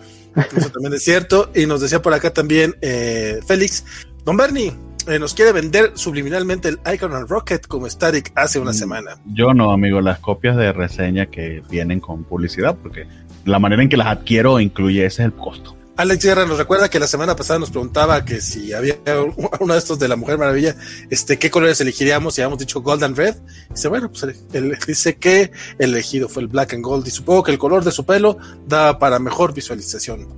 Eso 0.56 0.70
también 0.70 0.92
es 0.94 1.04
cierto. 1.04 1.50
Y 1.54 1.66
nos 1.66 1.80
decía 1.80 2.02
por 2.02 2.12
acá 2.14 2.32
también 2.32 2.74
eh, 2.82 3.38
Félix, 3.46 3.84
Don 4.24 4.36
Bernie, 4.36 4.72
eh, 5.06 5.18
nos 5.18 5.32
quiere 5.34 5.52
vender 5.52 5.92
subliminalmente 5.94 6.68
el 6.68 6.78
Icon 6.92 7.14
and 7.14 7.28
Rocket 7.28 7.66
como 7.66 7.88
Static 7.88 8.32
hace 8.34 8.58
una 8.58 8.72
Mm. 8.72 8.74
semana. 8.74 9.10
Yo 9.26 9.54
no, 9.54 9.70
amigo, 9.72 10.00
las 10.00 10.18
copias 10.18 10.56
de 10.56 10.72
reseña 10.72 11.26
que 11.26 11.62
vienen 11.70 12.00
con 12.00 12.24
publicidad, 12.24 12.76
porque 12.82 13.06
la 13.44 13.58
manera 13.60 13.82
en 13.82 13.88
que 13.88 13.96
las 13.96 14.08
adquiero 14.08 14.58
incluye 14.60 15.06
ese 15.06 15.22
es 15.22 15.26
el 15.26 15.32
costo. 15.32 15.76
Alex 15.98 16.24
Guerra 16.24 16.46
nos 16.46 16.58
recuerda 16.58 16.88
que 16.88 17.00
la 17.00 17.08
semana 17.08 17.34
pasada 17.34 17.58
nos 17.58 17.70
preguntaba 17.70 18.24
que 18.24 18.40
si 18.40 18.72
había 18.72 18.98
uno 19.58 19.72
de 19.72 19.78
estos 19.80 19.98
de 19.98 20.06
la 20.06 20.14
Mujer 20.14 20.38
Maravilla, 20.38 20.76
este, 21.10 21.40
qué 21.40 21.50
colores 21.50 21.80
elegiríamos 21.80 22.38
y 22.38 22.40
habíamos 22.40 22.60
dicho 22.60 22.80
Gold 22.80 23.02
and 23.02 23.16
Red. 23.16 23.34
Dice, 23.70 23.88
bueno, 23.88 24.08
pues 24.08 24.32
él 24.52 24.78
dice 24.86 25.16
que 25.16 25.50
el 25.76 25.94
elegido 25.94 26.28
fue 26.28 26.42
el 26.42 26.48
Black 26.48 26.74
and 26.74 26.84
Gold 26.84 27.08
y 27.08 27.10
supongo 27.10 27.42
que 27.42 27.50
el 27.50 27.58
color 27.58 27.82
de 27.82 27.90
su 27.90 28.06
pelo 28.06 28.38
da 28.64 28.96
para 29.00 29.18
mejor 29.18 29.52
visualización. 29.52 30.28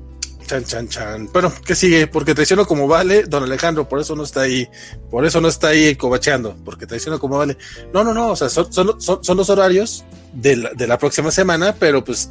Chan, 0.46 0.64
chan, 0.64 0.88
chan. 0.88 1.28
Bueno, 1.30 1.52
¿qué 1.66 1.74
sigue? 1.74 2.06
Porque 2.06 2.34
traiciono 2.34 2.64
como 2.64 2.88
vale, 2.88 3.24
don 3.24 3.42
Alejandro, 3.42 3.86
por 3.86 4.00
eso 4.00 4.16
no 4.16 4.22
está 4.22 4.40
ahí, 4.40 4.66
por 5.10 5.26
eso 5.26 5.42
no 5.42 5.48
está 5.48 5.68
ahí 5.68 5.94
cobacheando, 5.94 6.56
porque 6.64 6.86
traiciono 6.86 7.18
como 7.18 7.36
vale. 7.36 7.58
No, 7.92 8.02
no, 8.02 8.14
no, 8.14 8.28
o 8.30 8.36
sea, 8.36 8.48
son, 8.48 8.72
son, 8.72 8.98
son, 8.98 9.22
son 9.22 9.36
los 9.36 9.50
horarios 9.50 10.06
de 10.32 10.56
la, 10.56 10.70
de 10.70 10.86
la 10.86 10.96
próxima 10.96 11.30
semana, 11.30 11.76
pero 11.78 12.02
pues 12.02 12.30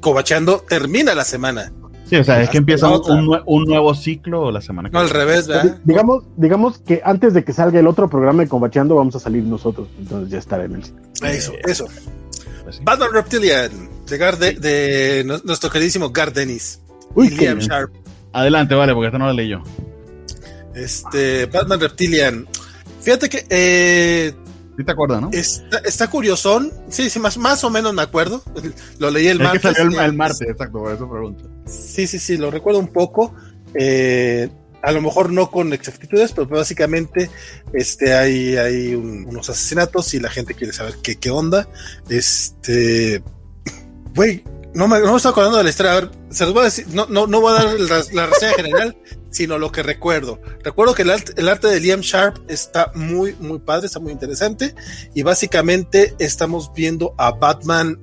cobacheando 0.00 0.64
termina 0.68 1.14
la 1.14 1.24
semana. 1.24 1.72
Sí, 2.08 2.16
o 2.16 2.24
sea, 2.24 2.42
es 2.42 2.50
que 2.50 2.58
empieza 2.58 2.88
un, 2.88 3.64
nuevo 3.64 3.94
ciclo 3.94 4.50
la 4.50 4.60
semana 4.60 4.90
que 4.90 4.92
No, 4.94 5.00
al 5.00 5.10
revés, 5.10 5.46
¿verdad? 5.46 5.78
Digamos, 5.84 6.24
digamos 6.36 6.78
que 6.78 7.00
antes 7.04 7.32
de 7.32 7.44
que 7.44 7.52
salga 7.52 7.80
el 7.80 7.86
otro 7.86 8.08
programa 8.10 8.42
de 8.42 8.48
Combacheando, 8.48 8.94
vamos 8.96 9.16
a 9.16 9.20
salir 9.20 9.42
nosotros. 9.44 9.88
Entonces 9.98 10.30
ya 10.30 10.38
estará 10.38 10.64
en 10.64 10.74
el 10.74 10.84
sitio. 10.84 11.00
Eso, 11.26 11.52
eso. 11.66 11.86
Pues 12.64 12.76
sí. 12.76 12.82
Batman 12.84 13.08
Reptilian, 13.12 13.70
de, 14.08 14.18
Garde, 14.18 14.52
de 14.52 15.22
nu- 15.24 15.40
nuestro 15.44 15.70
queridísimo 15.70 16.10
Gar 16.10 16.32
Dennis. 16.32 16.80
Uy, 17.14 17.28
y 17.28 17.30
Liam 17.30 17.58
qué- 17.58 17.64
Sharp. 17.66 17.92
Adelante, 18.32 18.74
vale, 18.74 18.92
porque 18.92 19.06
esta 19.06 19.18
no 19.18 19.26
la 19.26 19.32
leí 19.32 19.48
yo. 19.48 19.62
Este, 20.74 21.46
Batman 21.46 21.80
Reptilian. 21.80 22.46
Fíjate 23.00 23.28
que 23.28 23.46
eh, 23.48 24.34
¿Sí 24.76 24.82
te 24.84 24.92
acuerdas, 24.92 25.20
no? 25.22 25.30
está, 25.32 25.78
está 25.78 26.08
curiosón. 26.10 26.72
Sí, 26.88 27.08
sí, 27.08 27.18
más, 27.20 27.38
más 27.38 27.62
o 27.64 27.70
menos 27.70 27.94
me 27.94 28.02
acuerdo. 28.02 28.42
Lo 28.98 29.10
leí 29.10 29.28
el 29.28 29.40
Es 29.40 29.50
que 29.50 29.58
martes. 29.58 29.76
salió 29.76 30.00
el, 30.00 30.04
el 30.06 30.12
martes, 30.14 30.48
exacto, 30.48 30.78
por 30.80 30.92
eso 30.92 31.08
pregunto. 31.08 31.48
Sí, 31.66 32.06
sí, 32.06 32.18
sí, 32.18 32.36
lo 32.36 32.50
recuerdo 32.50 32.80
un 32.80 32.88
poco. 32.88 33.34
Eh, 33.74 34.48
a 34.82 34.92
lo 34.92 35.00
mejor 35.00 35.32
no 35.32 35.50
con 35.50 35.72
exactitudes, 35.72 36.32
pero 36.32 36.46
básicamente 36.46 37.30
este, 37.72 38.14
hay, 38.14 38.56
hay 38.56 38.94
un- 38.94 39.24
unos 39.26 39.48
asesinatos 39.48 40.12
y 40.12 40.20
la 40.20 40.28
gente 40.28 40.54
quiere 40.54 40.72
saber 40.72 40.96
qué, 41.02 41.16
qué 41.16 41.30
onda. 41.30 41.68
Este. 42.08 43.22
Güey, 44.14 44.44
no 44.74 44.88
me, 44.88 45.00
no 45.00 45.10
me 45.12 45.16
estoy 45.16 45.30
acordando 45.30 45.58
de 45.58 45.64
la 45.64 45.70
historia. 45.70 45.92
A 45.92 46.00
ver, 46.00 46.10
se 46.30 46.44
los 46.44 46.52
voy 46.52 46.62
a 46.62 46.64
decir. 46.64 46.86
No, 46.88 47.06
no, 47.08 47.26
no 47.26 47.40
voy 47.40 47.52
a 47.56 47.62
dar 47.64 47.80
la, 47.80 48.04
la 48.12 48.26
reseña 48.26 48.52
general, 48.54 48.96
sino 49.30 49.58
lo 49.58 49.70
que 49.72 49.82
recuerdo. 49.82 50.40
Recuerdo 50.62 50.94
que 50.94 51.02
el, 51.02 51.10
art- 51.10 51.38
el 51.38 51.48
arte 51.48 51.68
de 51.68 51.80
Liam 51.80 52.00
Sharp 52.00 52.38
está 52.48 52.90
muy, 52.94 53.34
muy 53.40 53.58
padre, 53.60 53.86
está 53.86 54.00
muy 54.00 54.12
interesante. 54.12 54.74
Y 55.14 55.22
básicamente 55.22 56.14
estamos 56.18 56.72
viendo 56.74 57.14
a 57.18 57.30
Batman 57.32 58.00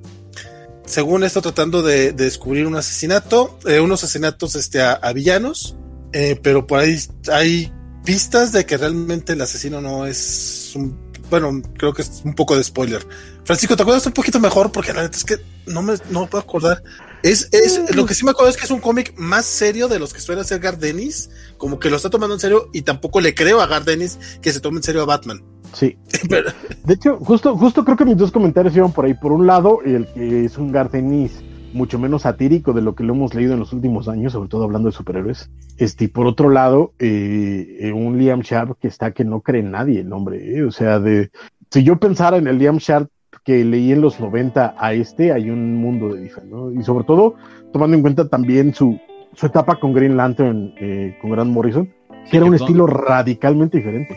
según 0.84 1.22
esto 1.22 1.40
tratando 1.40 1.80
de, 1.82 2.12
de 2.12 2.24
descubrir 2.24 2.66
un 2.66 2.74
asesinato, 2.74 3.56
eh, 3.66 3.78
unos 3.78 4.02
asesinatos 4.02 4.56
este, 4.56 4.82
a, 4.82 4.92
a 4.94 5.12
villanos, 5.12 5.76
eh, 6.12 6.38
pero 6.42 6.66
por 6.66 6.80
ahí 6.80 6.98
hay 7.30 7.72
pistas 8.04 8.50
de 8.50 8.66
que 8.66 8.76
realmente 8.76 9.34
el 9.34 9.40
asesino 9.42 9.80
no 9.80 10.06
es 10.06 10.72
un, 10.74 10.98
bueno, 11.32 11.62
creo 11.78 11.94
que 11.94 12.02
es 12.02 12.20
un 12.26 12.34
poco 12.34 12.54
de 12.56 12.62
spoiler. 12.62 13.06
Francisco, 13.44 13.74
¿te 13.74 13.82
acuerdas 13.82 14.04
un 14.06 14.12
poquito 14.12 14.38
mejor? 14.38 14.70
Porque 14.70 14.92
la 14.92 15.00
verdad 15.00 15.16
es 15.16 15.24
que 15.24 15.38
no 15.66 15.80
me, 15.80 15.94
no 16.10 16.26
puedo 16.26 16.42
acordar. 16.44 16.82
Es, 17.22 17.48
es, 17.52 17.94
lo 17.96 18.04
que 18.04 18.12
sí 18.14 18.22
me 18.24 18.32
acuerdo 18.32 18.50
es 18.50 18.58
que 18.58 18.64
es 18.64 18.70
un 18.70 18.80
cómic 18.80 19.14
más 19.16 19.46
serio 19.46 19.88
de 19.88 19.98
los 19.98 20.12
que 20.12 20.20
suele 20.20 20.42
hacer 20.42 20.60
Gar 20.60 20.76
Dennis, 20.78 21.30
como 21.56 21.78
que 21.78 21.88
lo 21.88 21.96
está 21.96 22.10
tomando 22.10 22.34
en 22.34 22.40
serio 22.40 22.68
y 22.74 22.82
tampoco 22.82 23.22
le 23.22 23.34
creo 23.34 23.62
a 23.62 23.66
Gar 23.66 23.84
Dennis 23.84 24.18
que 24.42 24.52
se 24.52 24.60
tome 24.60 24.76
en 24.76 24.82
serio 24.82 25.00
a 25.00 25.06
Batman. 25.06 25.42
Sí. 25.72 25.96
Pero- 26.28 26.52
De 26.84 26.92
hecho, 26.92 27.16
justo, 27.16 27.56
justo 27.56 27.82
creo 27.84 27.96
que 27.96 28.04
mis 28.04 28.18
dos 28.18 28.30
comentarios 28.30 28.76
iban 28.76 28.92
por 28.92 29.06
ahí. 29.06 29.14
Por 29.14 29.32
un 29.32 29.46
lado, 29.46 29.78
el 29.86 30.06
que 30.12 30.44
es 30.44 30.58
un 30.58 30.70
Gardenis 30.70 31.32
mucho 31.72 31.98
menos 31.98 32.22
satírico 32.22 32.72
de 32.72 32.82
lo 32.82 32.94
que 32.94 33.04
lo 33.04 33.14
hemos 33.14 33.34
leído 33.34 33.54
en 33.54 33.60
los 33.60 33.72
últimos 33.72 34.08
años, 34.08 34.32
sobre 34.32 34.48
todo 34.48 34.64
hablando 34.64 34.88
de 34.88 34.92
superhéroes. 34.92 35.50
Este, 35.78 36.04
y 36.04 36.08
por 36.08 36.26
otro 36.26 36.50
lado, 36.50 36.92
eh, 36.98 37.78
eh, 37.80 37.92
un 37.92 38.18
Liam 38.18 38.40
Sharp 38.40 38.78
que 38.80 38.88
está 38.88 39.12
que 39.12 39.24
no 39.24 39.40
cree 39.40 39.60
en 39.62 39.70
nadie 39.70 40.00
el 40.00 40.12
hombre. 40.12 40.58
eh. 40.58 40.62
O 40.64 40.70
sea, 40.70 40.98
de 41.00 41.30
si 41.70 41.82
yo 41.82 41.96
pensara 41.98 42.36
en 42.36 42.46
el 42.46 42.58
Liam 42.58 42.76
Sharp 42.78 43.08
que 43.44 43.64
leí 43.64 43.90
en 43.92 44.00
los 44.02 44.20
90 44.20 44.74
a 44.78 44.92
este, 44.92 45.32
hay 45.32 45.50
un 45.50 45.76
mundo 45.76 46.14
de 46.14 46.20
diferencia, 46.22 46.56
¿no? 46.56 46.70
Y 46.70 46.82
sobre 46.84 47.04
todo, 47.04 47.34
tomando 47.72 47.96
en 47.96 48.02
cuenta 48.02 48.28
también 48.28 48.72
su, 48.74 49.00
su 49.34 49.46
etapa 49.46 49.80
con 49.80 49.92
Green 49.94 50.16
Lantern, 50.16 50.74
eh, 50.78 51.16
con 51.20 51.30
Grant 51.32 51.50
Morrison, 51.50 51.88
que 52.30 52.36
era 52.36 52.46
un 52.46 52.56
son- 52.58 52.66
estilo 52.66 52.86
radicalmente 52.86 53.78
diferente. 53.78 54.16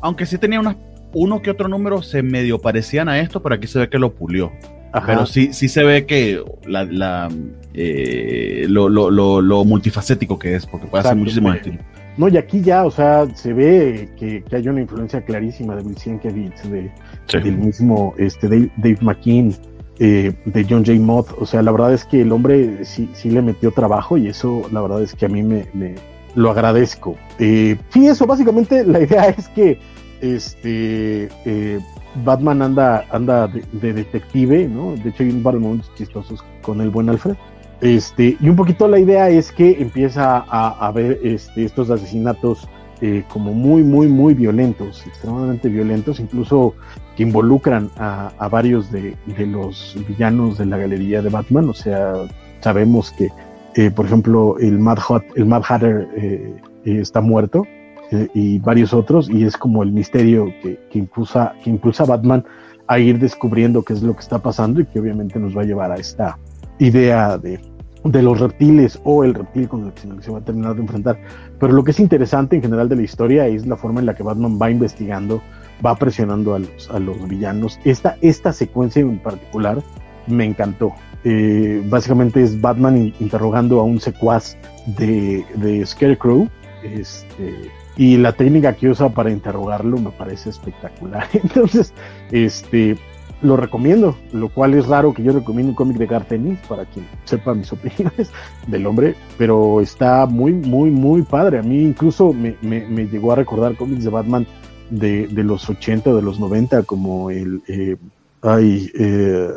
Aunque 0.00 0.26
sí 0.26 0.38
tenía 0.38 0.60
unas, 0.60 0.76
uno 1.14 1.40
que 1.42 1.50
otro 1.50 1.66
número 1.68 2.02
se 2.02 2.22
medio 2.22 2.58
parecían 2.60 3.08
a 3.08 3.18
esto, 3.18 3.42
pero 3.42 3.54
aquí 3.56 3.66
se 3.66 3.78
ve 3.80 3.88
que 3.88 3.98
lo 3.98 4.14
pulió. 4.14 4.52
Ajá. 4.92 5.06
Pero 5.06 5.26
sí, 5.26 5.52
sí 5.52 5.68
se 5.68 5.82
ve 5.84 6.06
que 6.06 6.42
la, 6.66 6.84
la, 6.84 7.28
eh, 7.74 8.66
lo, 8.68 8.88
lo, 8.88 9.10
lo, 9.10 9.40
lo 9.40 9.64
multifacético 9.64 10.38
que 10.38 10.54
es, 10.54 10.66
porque 10.66 10.86
puede 10.86 11.00
hacer 11.00 11.12
Exacto. 11.12 11.20
muchísimos 11.20 11.56
estilos. 11.56 11.80
No, 12.18 12.28
y 12.28 12.36
aquí 12.36 12.60
ya, 12.60 12.84
o 12.84 12.90
sea, 12.90 13.26
se 13.34 13.54
ve 13.54 14.10
que, 14.18 14.44
que 14.44 14.56
hay 14.56 14.68
una 14.68 14.82
influencia 14.82 15.22
clarísima 15.22 15.74
de 15.76 15.82
Bill 15.82 15.96
Sienkiewicz, 15.96 16.62
de, 16.68 16.90
del 17.32 17.56
mismo 17.56 18.14
este, 18.18 18.48
Dave, 18.48 18.70
Dave 18.76 18.98
McKean, 19.00 19.54
eh, 19.98 20.32
de 20.44 20.66
John 20.68 20.84
J. 20.84 20.98
Mott. 21.00 21.28
O 21.38 21.46
sea, 21.46 21.62
la 21.62 21.72
verdad 21.72 21.94
es 21.94 22.04
que 22.04 22.20
el 22.20 22.32
hombre 22.32 22.84
sí, 22.84 23.08
sí 23.14 23.30
le 23.30 23.40
metió 23.40 23.70
trabajo 23.70 24.18
y 24.18 24.28
eso, 24.28 24.62
la 24.72 24.82
verdad 24.82 25.02
es 25.02 25.14
que 25.14 25.24
a 25.24 25.28
mí 25.28 25.42
me, 25.42 25.66
me 25.72 25.94
lo 26.34 26.50
agradezco. 26.50 27.16
Eh, 27.38 27.76
sí, 27.90 28.06
eso, 28.06 28.26
básicamente 28.26 28.84
la 28.84 29.00
idea 29.04 29.28
es 29.28 29.48
que 29.48 29.78
este 30.20 31.28
eh, 31.44 31.80
Batman 32.24 32.62
anda, 32.62 33.04
anda 33.10 33.48
de, 33.48 33.64
de 33.72 33.92
detective, 33.92 34.68
¿no? 34.68 34.94
De 34.96 35.10
hecho, 35.10 35.22
hay 35.22 35.30
un 35.30 35.42
par 35.42 35.54
de 35.54 35.60
momentos 35.60 35.90
chistosos 35.94 36.44
con 36.62 36.80
el 36.80 36.90
buen 36.90 37.08
Alfred. 37.08 37.36
Este, 37.82 38.36
y 38.40 38.48
un 38.48 38.54
poquito 38.54 38.86
la 38.86 39.00
idea 39.00 39.28
es 39.28 39.50
que 39.50 39.82
empieza 39.82 40.44
a, 40.48 40.90
ver 40.92 41.18
este, 41.24 41.64
estos 41.64 41.90
asesinatos 41.90 42.68
eh, 43.00 43.24
como 43.28 43.52
muy, 43.52 43.82
muy, 43.82 44.06
muy 44.06 44.34
violentos, 44.34 45.04
extremadamente 45.04 45.68
violentos, 45.68 46.20
incluso 46.20 46.74
que 47.16 47.24
involucran 47.24 47.90
a, 47.96 48.48
varios 48.48 48.92
de, 48.92 49.16
de, 49.26 49.46
los 49.46 49.96
villanos 50.06 50.58
de 50.58 50.66
la 50.66 50.78
galería 50.78 51.22
de 51.22 51.28
Batman. 51.28 51.68
O 51.68 51.74
sea, 51.74 52.14
sabemos 52.60 53.10
que, 53.10 53.30
eh, 53.74 53.90
por 53.90 54.06
ejemplo, 54.06 54.56
el 54.60 54.78
Mad, 54.78 54.98
Hot, 54.98 55.24
el 55.34 55.46
Mad 55.46 55.64
Hatter 55.66 56.08
eh, 56.16 56.60
está 56.84 57.20
muerto 57.20 57.66
eh, 58.12 58.28
y 58.34 58.58
varios 58.58 58.92
otros, 58.94 59.28
y 59.30 59.44
es 59.44 59.56
como 59.56 59.82
el 59.82 59.90
misterio 59.90 60.46
que, 60.62 60.78
que, 60.90 60.98
impulsa, 60.98 61.54
que 61.64 61.70
impulsa 61.70 62.04
a 62.04 62.06
Batman 62.06 62.44
a 62.86 62.98
ir 62.98 63.18
descubriendo 63.18 63.82
qué 63.82 63.94
es 63.94 64.02
lo 64.02 64.14
que 64.14 64.20
está 64.20 64.38
pasando 64.38 64.80
y 64.80 64.84
que 64.84 65.00
obviamente 65.00 65.38
nos 65.38 65.56
va 65.56 65.62
a 65.62 65.64
llevar 65.64 65.90
a 65.92 65.96
esta 65.96 66.38
idea 66.78 67.38
de, 67.38 67.58
de 68.04 68.22
los 68.22 68.40
reptiles 68.40 69.00
o 69.04 69.24
el 69.24 69.34
reptil 69.34 69.68
con 69.68 69.86
el 69.86 69.92
que 69.92 70.22
se 70.22 70.30
va 70.30 70.38
a 70.38 70.44
terminar 70.44 70.74
de 70.74 70.82
enfrentar. 70.82 71.18
Pero 71.58 71.72
lo 71.72 71.84
que 71.84 71.92
es 71.92 72.00
interesante 72.00 72.56
en 72.56 72.62
general 72.62 72.88
de 72.88 72.96
la 72.96 73.02
historia 73.02 73.46
es 73.46 73.66
la 73.66 73.76
forma 73.76 74.00
en 74.00 74.06
la 74.06 74.14
que 74.14 74.22
Batman 74.22 74.58
va 74.60 74.70
investigando, 74.70 75.40
va 75.84 75.94
presionando 75.96 76.54
a 76.54 76.58
los, 76.58 76.90
a 76.90 76.98
los 76.98 77.28
villanos. 77.28 77.78
Esta, 77.84 78.16
esta 78.20 78.52
secuencia 78.52 79.00
en 79.00 79.18
particular 79.20 79.78
me 80.26 80.44
encantó. 80.44 80.92
Eh, 81.24 81.82
básicamente 81.88 82.42
es 82.42 82.60
Batman 82.60 83.14
interrogando 83.20 83.80
a 83.80 83.84
un 83.84 84.00
secuaz 84.00 84.56
de, 84.98 85.44
de 85.56 85.86
Scarecrow. 85.86 86.48
Este, 86.82 87.70
y 87.96 88.16
la 88.16 88.32
técnica 88.32 88.74
que 88.74 88.88
usa 88.88 89.08
para 89.10 89.30
interrogarlo 89.30 89.98
me 89.98 90.10
parece 90.10 90.50
espectacular. 90.50 91.28
Entonces, 91.32 91.92
este, 92.30 92.96
lo 93.42 93.56
recomiendo, 93.56 94.16
lo 94.32 94.48
cual 94.48 94.74
es 94.74 94.86
raro 94.86 95.12
que 95.12 95.22
yo 95.22 95.32
recomiende 95.32 95.70
un 95.70 95.76
cómic 95.76 95.96
de 95.98 96.06
Garth 96.06 96.32
Ennis, 96.32 96.58
para 96.68 96.84
quien 96.86 97.06
sepa 97.24 97.54
mis 97.54 97.72
opiniones 97.72 98.30
del 98.66 98.86
hombre, 98.86 99.14
pero 99.36 99.80
está 99.80 100.26
muy, 100.26 100.52
muy, 100.52 100.90
muy 100.90 101.22
padre. 101.22 101.58
A 101.58 101.62
mí 101.62 101.82
incluso 101.82 102.32
me, 102.32 102.56
me, 102.62 103.06
llegó 103.06 103.32
a 103.32 103.36
recordar 103.36 103.76
cómics 103.76 104.04
de 104.04 104.10
Batman 104.10 104.46
de, 104.90 105.26
de, 105.26 105.42
los 105.42 105.68
80, 105.68 106.12
de 106.14 106.22
los 106.22 106.38
90, 106.38 106.84
como 106.84 107.30
el... 107.30 107.62
Eh, 107.66 107.96
ay, 108.42 108.90
eh, 108.98 109.50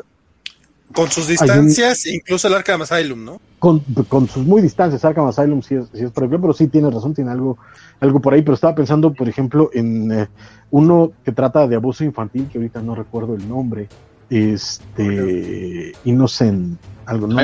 con 0.96 1.12
sus 1.12 1.28
distancias, 1.28 2.06
incluso 2.06 2.48
el 2.48 2.54
Arkham 2.54 2.82
Asylum, 2.82 3.24
¿no? 3.24 3.41
Con, 3.60 3.80
con, 4.08 4.28
sus 4.28 4.46
muy 4.46 4.62
distancias, 4.62 5.04
Arkham 5.04 5.28
Asylum 5.28 5.62
sí 5.62 5.76
es, 5.76 5.86
sí 5.93 6.04
es 6.04 6.12
por 6.12 6.24
ejemplo, 6.24 6.41
pero 6.41 6.54
sí 6.54 6.68
tiene 6.68 6.89
razón, 6.89 7.14
tiene 7.14 7.32
algo, 7.32 7.58
algo 8.00 8.20
por 8.22 8.34
ahí, 8.34 8.41
pero 8.41 8.56
estaba 8.56 8.74
pensando, 8.74 9.14
por 9.14 9.28
ejemplo, 9.28 9.70
en 9.74 10.12
eh, 10.12 10.28
uno 10.72 11.12
que 11.24 11.32
trata 11.32 11.68
de 11.68 11.76
abuso 11.76 12.04
infantil, 12.04 12.48
que 12.52 12.58
ahorita 12.58 12.82
no 12.82 12.96
recuerdo 12.96 13.36
el 13.36 13.48
nombre, 13.48 13.88
este, 14.30 15.93
Innocent, 16.06 16.80
algo, 17.06 17.28
no 17.28 17.39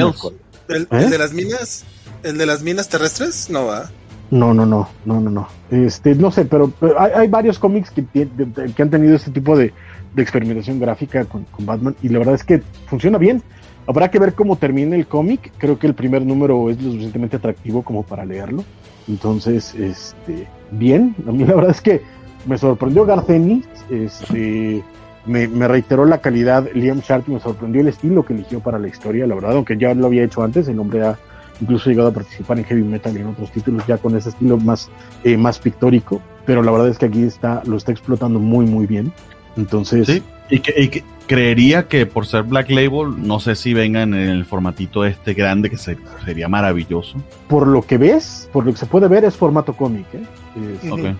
¿El, 0.67 0.87
¿El, 0.89 1.09
de 1.09 1.17
las 1.17 1.33
minas? 1.33 1.83
¿El 2.23 2.37
de 2.37 2.45
las 2.45 2.63
minas 2.63 2.87
terrestres? 2.87 3.49
No 3.49 3.65
va. 3.65 3.91
No, 4.29 4.53
no, 4.53 4.65
no, 4.65 4.89
no, 5.03 5.19
no, 5.19 5.29
no. 5.29 5.47
Este, 5.69 6.15
no 6.15 6.31
sé, 6.31 6.45
pero, 6.45 6.71
hay, 6.97 7.11
hay, 7.13 7.27
varios 7.27 7.59
cómics 7.59 7.91
que, 7.91 8.05
que 8.05 8.81
han 8.81 8.89
tenido 8.89 9.15
este 9.15 9.31
tipo 9.31 9.57
de, 9.57 9.73
de 10.13 10.21
experimentación 10.21 10.79
gráfica 10.79 11.25
con, 11.25 11.45
Batman 11.59 11.95
y 12.01 12.09
la 12.09 12.19
verdad 12.19 12.35
es 12.35 12.43
que 12.43 12.61
funciona 12.87 13.17
bien. 13.17 13.41
Habrá 13.87 14.11
que 14.11 14.19
ver 14.19 14.33
cómo 14.33 14.55
termina 14.55 14.95
el 14.95 15.07
cómic. 15.07 15.51
Creo 15.57 15.79
que 15.79 15.87
el 15.87 15.95
primer 15.95 16.25
número 16.25 16.69
es 16.69 16.81
lo 16.81 16.91
suficientemente 16.91 17.37
atractivo 17.37 17.81
como 17.81 18.03
para 18.03 18.25
leerlo. 18.25 18.63
Entonces, 19.07 19.73
este, 19.75 20.47
bien. 20.71 21.15
A 21.27 21.31
mí 21.31 21.43
la 21.45 21.55
verdad 21.55 21.71
es 21.71 21.81
que 21.81 22.01
me 22.45 22.57
sorprendió 22.57 23.05
Garceni. 23.05 23.63
Este, 23.89 24.83
me, 25.25 25.67
reiteró 25.67 26.05
la 26.05 26.19
calidad 26.19 26.67
Liam 26.73 26.99
Sharp 26.99 27.27
me 27.27 27.39
sorprendió 27.39 27.81
el 27.81 27.87
estilo 27.87 28.23
que 28.23 28.33
eligió 28.33 28.59
para 28.59 28.79
la 28.79 28.87
historia. 28.87 29.27
La 29.27 29.35
verdad, 29.35 29.53
aunque 29.53 29.77
ya 29.77 29.93
lo 29.93 30.07
había 30.07 30.23
hecho 30.23 30.43
antes, 30.43 30.67
el 30.67 30.79
hombre 30.79 31.05
ha 31.05 31.17
incluso 31.59 31.89
llegado 31.89 32.09
a 32.09 32.13
participar 32.13 32.57
en 32.57 32.65
heavy 32.65 32.83
metal 32.83 33.15
y 33.15 33.21
en 33.21 33.27
otros 33.27 33.51
títulos 33.51 33.85
ya 33.85 33.97
con 33.97 34.15
ese 34.17 34.29
estilo 34.29 34.57
más, 34.57 34.89
eh, 35.23 35.37
más 35.37 35.59
pictórico. 35.59 36.21
Pero 36.45 36.63
la 36.63 36.71
verdad 36.71 36.89
es 36.89 36.97
que 36.97 37.05
aquí 37.05 37.23
está, 37.23 37.61
lo 37.65 37.77
está 37.77 37.91
explotando 37.91 38.39
muy, 38.39 38.65
muy 38.65 38.87
bien. 38.87 39.13
Entonces. 39.57 40.07
Sí, 40.07 40.23
y 40.49 40.59
que, 40.59 41.03
creería 41.27 41.87
que 41.87 42.05
por 42.05 42.27
ser 42.27 42.43
Black 42.43 42.69
Label, 42.69 43.25
no 43.25 43.39
sé 43.39 43.55
si 43.55 43.73
vengan 43.73 44.13
en 44.13 44.29
el 44.29 44.45
formatito 44.45 45.05
este 45.05 45.33
grande 45.33 45.69
que 45.69 45.77
sería 45.77 46.49
maravilloso. 46.49 47.23
Por 47.47 47.67
lo 47.67 47.83
que 47.83 47.97
ves, 47.97 48.49
por 48.51 48.65
lo 48.65 48.73
que 48.73 48.79
se 48.79 48.85
puede 48.85 49.07
ver, 49.07 49.23
es 49.23 49.37
formato 49.37 49.73
cómic. 49.73 50.05
¿eh? 50.13 51.15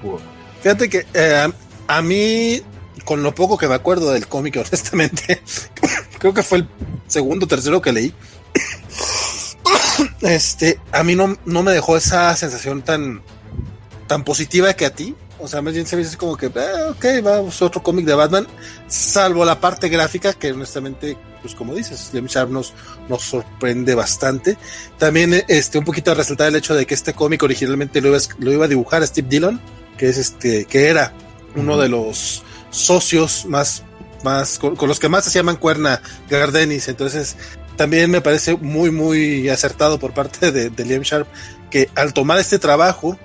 Fíjate 0.61 0.89
que 0.89 1.05
eh, 1.13 1.47
a 1.87 2.01
mí, 2.01 2.59
con 3.05 3.23
lo 3.23 3.33
poco 3.33 3.57
que 3.57 3.69
me 3.69 3.75
acuerdo 3.75 4.11
del 4.11 4.27
cómic, 4.27 4.57
honestamente, 4.67 5.41
creo 6.19 6.33
que 6.33 6.43
fue 6.43 6.57
el 6.57 6.67
segundo 7.07 7.45
o 7.45 7.47
tercero 7.47 7.81
que 7.81 7.93
leí. 7.93 8.13
Este, 10.21 10.79
a 10.91 11.03
mí 11.03 11.15
no, 11.15 11.37
no 11.45 11.63
me 11.63 11.71
dejó 11.71 11.97
esa 11.97 12.35
sensación 12.35 12.81
tan, 12.81 13.21
tan 14.07 14.23
positiva 14.23 14.73
que 14.73 14.85
a 14.85 14.93
ti. 14.93 15.15
O 15.41 15.47
sea, 15.47 15.61
más 15.61 15.73
bien 15.73 15.87
se 15.87 15.95
ve 15.95 16.05
como 16.17 16.37
que, 16.37 16.45
eh, 16.47 16.83
ok, 16.89 17.05
vamos, 17.23 17.61
otro 17.61 17.81
cómic 17.81 18.05
de 18.05 18.13
Batman, 18.13 18.45
salvo 18.87 19.43
la 19.43 19.59
parte 19.59 19.89
gráfica, 19.89 20.33
que 20.33 20.51
honestamente, 20.51 21.17
pues 21.41 21.55
como 21.55 21.73
dices, 21.73 22.11
Liam 22.13 22.27
Sharp 22.27 22.51
nos, 22.51 22.73
nos 23.09 23.23
sorprende 23.23 23.95
bastante. 23.95 24.57
También, 24.99 25.43
este, 25.47 25.79
un 25.79 25.85
poquito 25.85 26.11
a 26.11 26.13
resaltar 26.13 26.47
el 26.47 26.55
hecho 26.55 26.75
de 26.75 26.85
que 26.85 26.93
este 26.93 27.13
cómic 27.13 27.41
originalmente 27.41 28.01
lo 28.01 28.09
iba, 28.09 28.19
lo 28.37 28.51
iba 28.51 28.65
a 28.65 28.67
dibujar 28.67 29.05
Steve 29.05 29.27
Dillon, 29.27 29.59
que 29.97 30.09
es 30.09 30.17
este, 30.17 30.65
que 30.65 30.87
era 30.87 31.11
uno 31.55 31.77
de 31.77 31.89
los 31.89 32.43
socios 32.69 33.45
más, 33.45 33.83
más, 34.23 34.59
con, 34.59 34.75
los 34.87 34.99
que 34.99 35.09
más 35.09 35.25
se 35.25 35.31
llaman 35.31 35.55
cuerna 35.55 36.01
Gardenis. 36.29 36.87
Entonces, 36.87 37.35
también 37.77 38.11
me 38.11 38.21
parece 38.21 38.55
muy, 38.57 38.91
muy 38.91 39.49
acertado 39.49 39.97
por 39.97 40.13
parte 40.13 40.51
de, 40.51 40.69
de 40.69 40.85
Liam 40.85 41.01
Sharp 41.01 41.27
que 41.71 41.89
al 41.95 42.13
tomar 42.13 42.37
este 42.37 42.59
trabajo, 42.59 43.17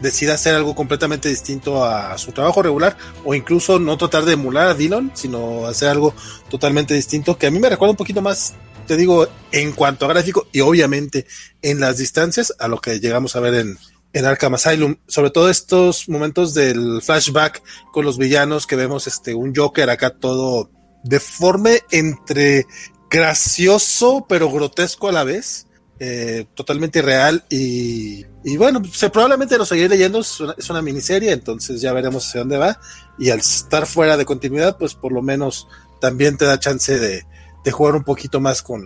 decida 0.00 0.34
hacer 0.34 0.54
algo 0.54 0.74
completamente 0.74 1.28
distinto 1.28 1.84
a 1.84 2.16
su 2.18 2.32
trabajo 2.32 2.62
regular 2.62 2.96
o 3.24 3.34
incluso 3.34 3.78
no 3.78 3.96
tratar 3.96 4.24
de 4.24 4.32
emular 4.34 4.68
a 4.68 4.74
Dillon, 4.74 5.12
sino 5.14 5.66
hacer 5.66 5.88
algo 5.88 6.14
totalmente 6.48 6.94
distinto 6.94 7.38
que 7.38 7.46
a 7.46 7.50
mí 7.50 7.58
me 7.58 7.68
recuerda 7.68 7.92
un 7.92 7.96
poquito 7.96 8.22
más, 8.22 8.54
te 8.86 8.96
digo, 8.96 9.28
en 9.52 9.72
cuanto 9.72 10.06
a 10.06 10.08
gráfico 10.08 10.48
y 10.52 10.60
obviamente 10.60 11.26
en 11.62 11.80
las 11.80 11.98
distancias 11.98 12.54
a 12.58 12.68
lo 12.68 12.80
que 12.80 13.00
llegamos 13.00 13.36
a 13.36 13.40
ver 13.40 13.54
en, 13.54 13.78
en 14.12 14.24
Arkham 14.24 14.54
Asylum, 14.54 14.96
sobre 15.06 15.30
todo 15.30 15.50
estos 15.50 16.08
momentos 16.08 16.54
del 16.54 17.00
flashback 17.02 17.62
con 17.92 18.04
los 18.04 18.18
villanos 18.18 18.66
que 18.66 18.76
vemos 18.76 19.06
este 19.06 19.34
un 19.34 19.54
Joker 19.54 19.90
acá 19.90 20.10
todo 20.10 20.70
deforme 21.04 21.80
entre 21.90 22.66
gracioso 23.10 24.26
pero 24.28 24.50
grotesco 24.50 25.08
a 25.08 25.12
la 25.12 25.24
vez 25.24 25.66
eh, 26.02 26.46
totalmente 26.54 27.00
irreal 27.00 27.44
y, 27.50 28.24
bueno, 28.56 28.80
se, 28.90 29.10
probablemente 29.10 29.58
lo 29.58 29.66
seguiré 29.66 29.90
leyendo, 29.90 30.20
es 30.20 30.70
una, 30.70 30.80
miniserie, 30.80 31.30
entonces 31.30 31.82
ya 31.82 31.92
veremos 31.92 32.26
hacia 32.26 32.40
dónde 32.40 32.56
va 32.56 32.78
y 33.18 33.28
al 33.28 33.40
estar 33.40 33.84
fuera 33.84 34.16
de 34.16 34.24
continuidad, 34.24 34.78
pues 34.78 34.94
por 34.94 35.12
lo 35.12 35.20
menos 35.20 35.68
también 36.00 36.38
te 36.38 36.46
da 36.46 36.58
chance 36.58 36.98
de, 36.98 37.22
jugar 37.70 37.96
un 37.96 38.04
poquito 38.04 38.40
más 38.40 38.62
con... 38.62 38.82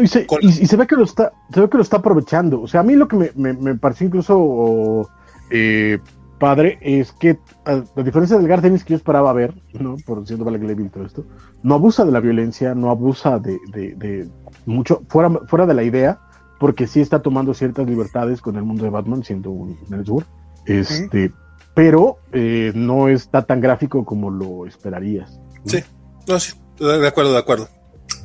y, 0.00 0.06
se, 0.06 0.76
ve 0.76 0.86
que 0.86 0.94
lo 0.94 1.02
está, 1.02 1.32
se 1.52 1.60
ve 1.60 1.68
que 1.68 1.78
lo 1.78 1.82
está 1.82 1.96
aprovechando, 1.96 2.62
o 2.62 2.68
sea, 2.68 2.82
a 2.82 2.84
mí 2.84 2.94
lo 2.94 3.08
que 3.08 3.32
me, 3.34 3.52
me, 3.54 3.74
pareció 3.74 4.06
incluso 4.06 5.10
eh, 5.50 5.98
padre 6.38 6.78
es 6.80 7.10
que 7.10 7.40
a, 7.64 7.82
diferencia 8.04 8.38
del 8.38 8.46
Gardenis 8.46 8.84
que 8.84 8.90
yo 8.90 8.98
esperaba 8.98 9.32
ver, 9.32 9.52
¿no? 9.72 9.96
Por 10.06 10.24
siendo 10.28 10.44
Black 10.44 10.62
Label 10.62 10.86
y 10.86 10.90
todo 10.90 11.06
esto, 11.06 11.26
no 11.64 11.74
abusa 11.74 12.04
de 12.04 12.12
la 12.12 12.20
violencia, 12.20 12.72
no 12.72 12.88
abusa 12.90 13.40
de, 13.40 13.58
de 13.72 14.28
mucho, 14.64 15.02
fuera, 15.08 15.28
fuera 15.48 15.66
de 15.66 15.74
la 15.74 15.82
idea, 15.82 16.20
porque 16.62 16.86
sí 16.86 17.00
está 17.00 17.22
tomando 17.22 17.54
ciertas 17.54 17.88
libertades 17.88 18.40
con 18.40 18.54
el 18.54 18.62
mundo 18.62 18.84
de 18.84 18.90
Batman, 18.90 19.24
siendo 19.24 19.50
un 19.50 19.76
sur, 20.06 20.24
Este, 20.64 21.32
pero 21.74 22.18
eh, 22.30 22.70
no 22.76 23.08
está 23.08 23.42
tan 23.42 23.60
gráfico 23.60 24.04
como 24.04 24.30
lo 24.30 24.64
esperarías. 24.64 25.40
Sí, 25.64 25.82
no, 26.28 26.38
sí, 26.38 26.52
de 26.78 27.08
acuerdo, 27.08 27.32
de 27.32 27.40
acuerdo. 27.40 27.68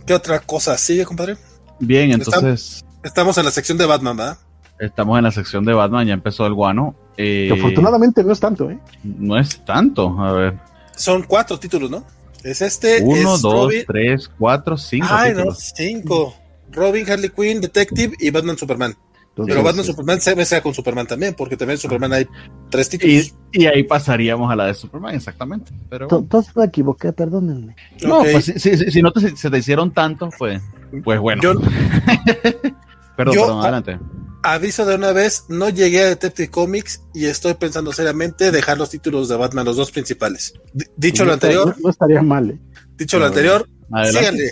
¿Qué 0.05 0.13
otra 0.13 0.39
cosa 0.39 0.77
sigue, 0.77 1.03
compadre? 1.03 1.35
Bien, 1.79 2.11
entonces. 2.11 2.85
Estamos 3.03 3.39
en 3.39 3.45
la 3.45 3.49
sección 3.49 3.75
de 3.79 3.87
Batman, 3.87 4.15
¿verdad? 4.15 4.37
Estamos 4.79 5.17
en 5.17 5.23
la 5.23 5.31
sección 5.31 5.65
de 5.65 5.73
Batman, 5.73 6.05
ya 6.05 6.13
empezó 6.13 6.45
el 6.45 6.53
guano. 6.53 6.93
Eh, 7.17 7.49
afortunadamente 7.51 8.23
no 8.23 8.33
es 8.33 8.39
tanto, 8.39 8.69
¿eh? 8.69 8.77
No 9.03 9.35
es 9.39 9.65
tanto, 9.65 10.15
a 10.21 10.31
ver. 10.33 10.59
Son 10.95 11.23
cuatro 11.23 11.57
títulos, 11.57 11.89
¿no? 11.89 12.03
Es 12.43 12.61
este. 12.61 13.01
Uno, 13.01 13.39
dos, 13.39 13.73
tres, 13.87 14.29
cuatro, 14.37 14.77
cinco. 14.77 15.07
Ay, 15.09 15.33
no, 15.33 15.51
cinco. 15.55 16.35
Robin, 16.77 17.09
Harley 17.09 17.29
Quinn, 17.29 17.59
Detective 17.59 18.15
y 18.19 18.29
Batman 18.29 18.57
Superman. 18.57 18.95
Pero 19.45 19.61
Batman 19.61 19.85
Superman 19.85 20.19
se 20.19 20.35
mezcla 20.35 20.61
con 20.61 20.73
Superman 20.73 21.05
también, 21.05 21.35
porque 21.35 21.55
también 21.55 21.77
Superman 21.77 22.11
hay 22.13 22.27
tres 22.69 22.89
títulos. 22.89 23.35
Y, 23.51 23.65
ahí 23.65 23.83
pasaría 23.83 24.33
a 24.33 24.55
la 24.55 24.65
de 24.65 24.73
Superman, 24.73 25.13
exactamente. 25.13 25.71
Pero... 25.89 26.07
Entonces 26.09 26.55
me 26.55 26.65
equivoqué, 26.65 27.13
perdónenme. 27.13 27.75
No, 28.03 28.23
pues 28.23 28.45
si, 28.45 29.01
no 29.01 29.11
te, 29.11 29.35
se 29.35 29.49
te 29.49 29.57
hicieron 29.57 29.93
tanto, 29.93 30.29
pues, 30.37 30.61
pues 31.03 31.19
bueno. 31.19 31.43
Yo, 31.43 31.53
perdón, 33.15 33.35
perdón, 33.35 33.61
adelante. 33.61 33.99
Aviso 34.41 34.85
de 34.85 34.95
una 34.95 35.11
vez, 35.11 35.45
no 35.49 35.69
llegué 35.69 36.01
a 36.01 36.05
Detective 36.05 36.49
Comics 36.49 37.01
y 37.13 37.25
estoy 37.25 37.53
pensando 37.55 37.91
seriamente 37.91 38.51
dejar 38.51 38.77
los 38.77 38.89
títulos 38.89 39.29
de 39.29 39.35
Batman, 39.35 39.65
los 39.65 39.75
dos 39.75 39.91
principales. 39.91 40.53
dicho 40.95 41.25
lo 41.25 41.33
anterior. 41.33 41.75
No, 41.83 41.89
estaría 41.89 42.21
mal, 42.21 42.51
¿eh? 42.51 42.59
Dicho 42.95 43.19
lo 43.19 43.25
anterior, 43.25 43.67
síganle. 44.11 44.51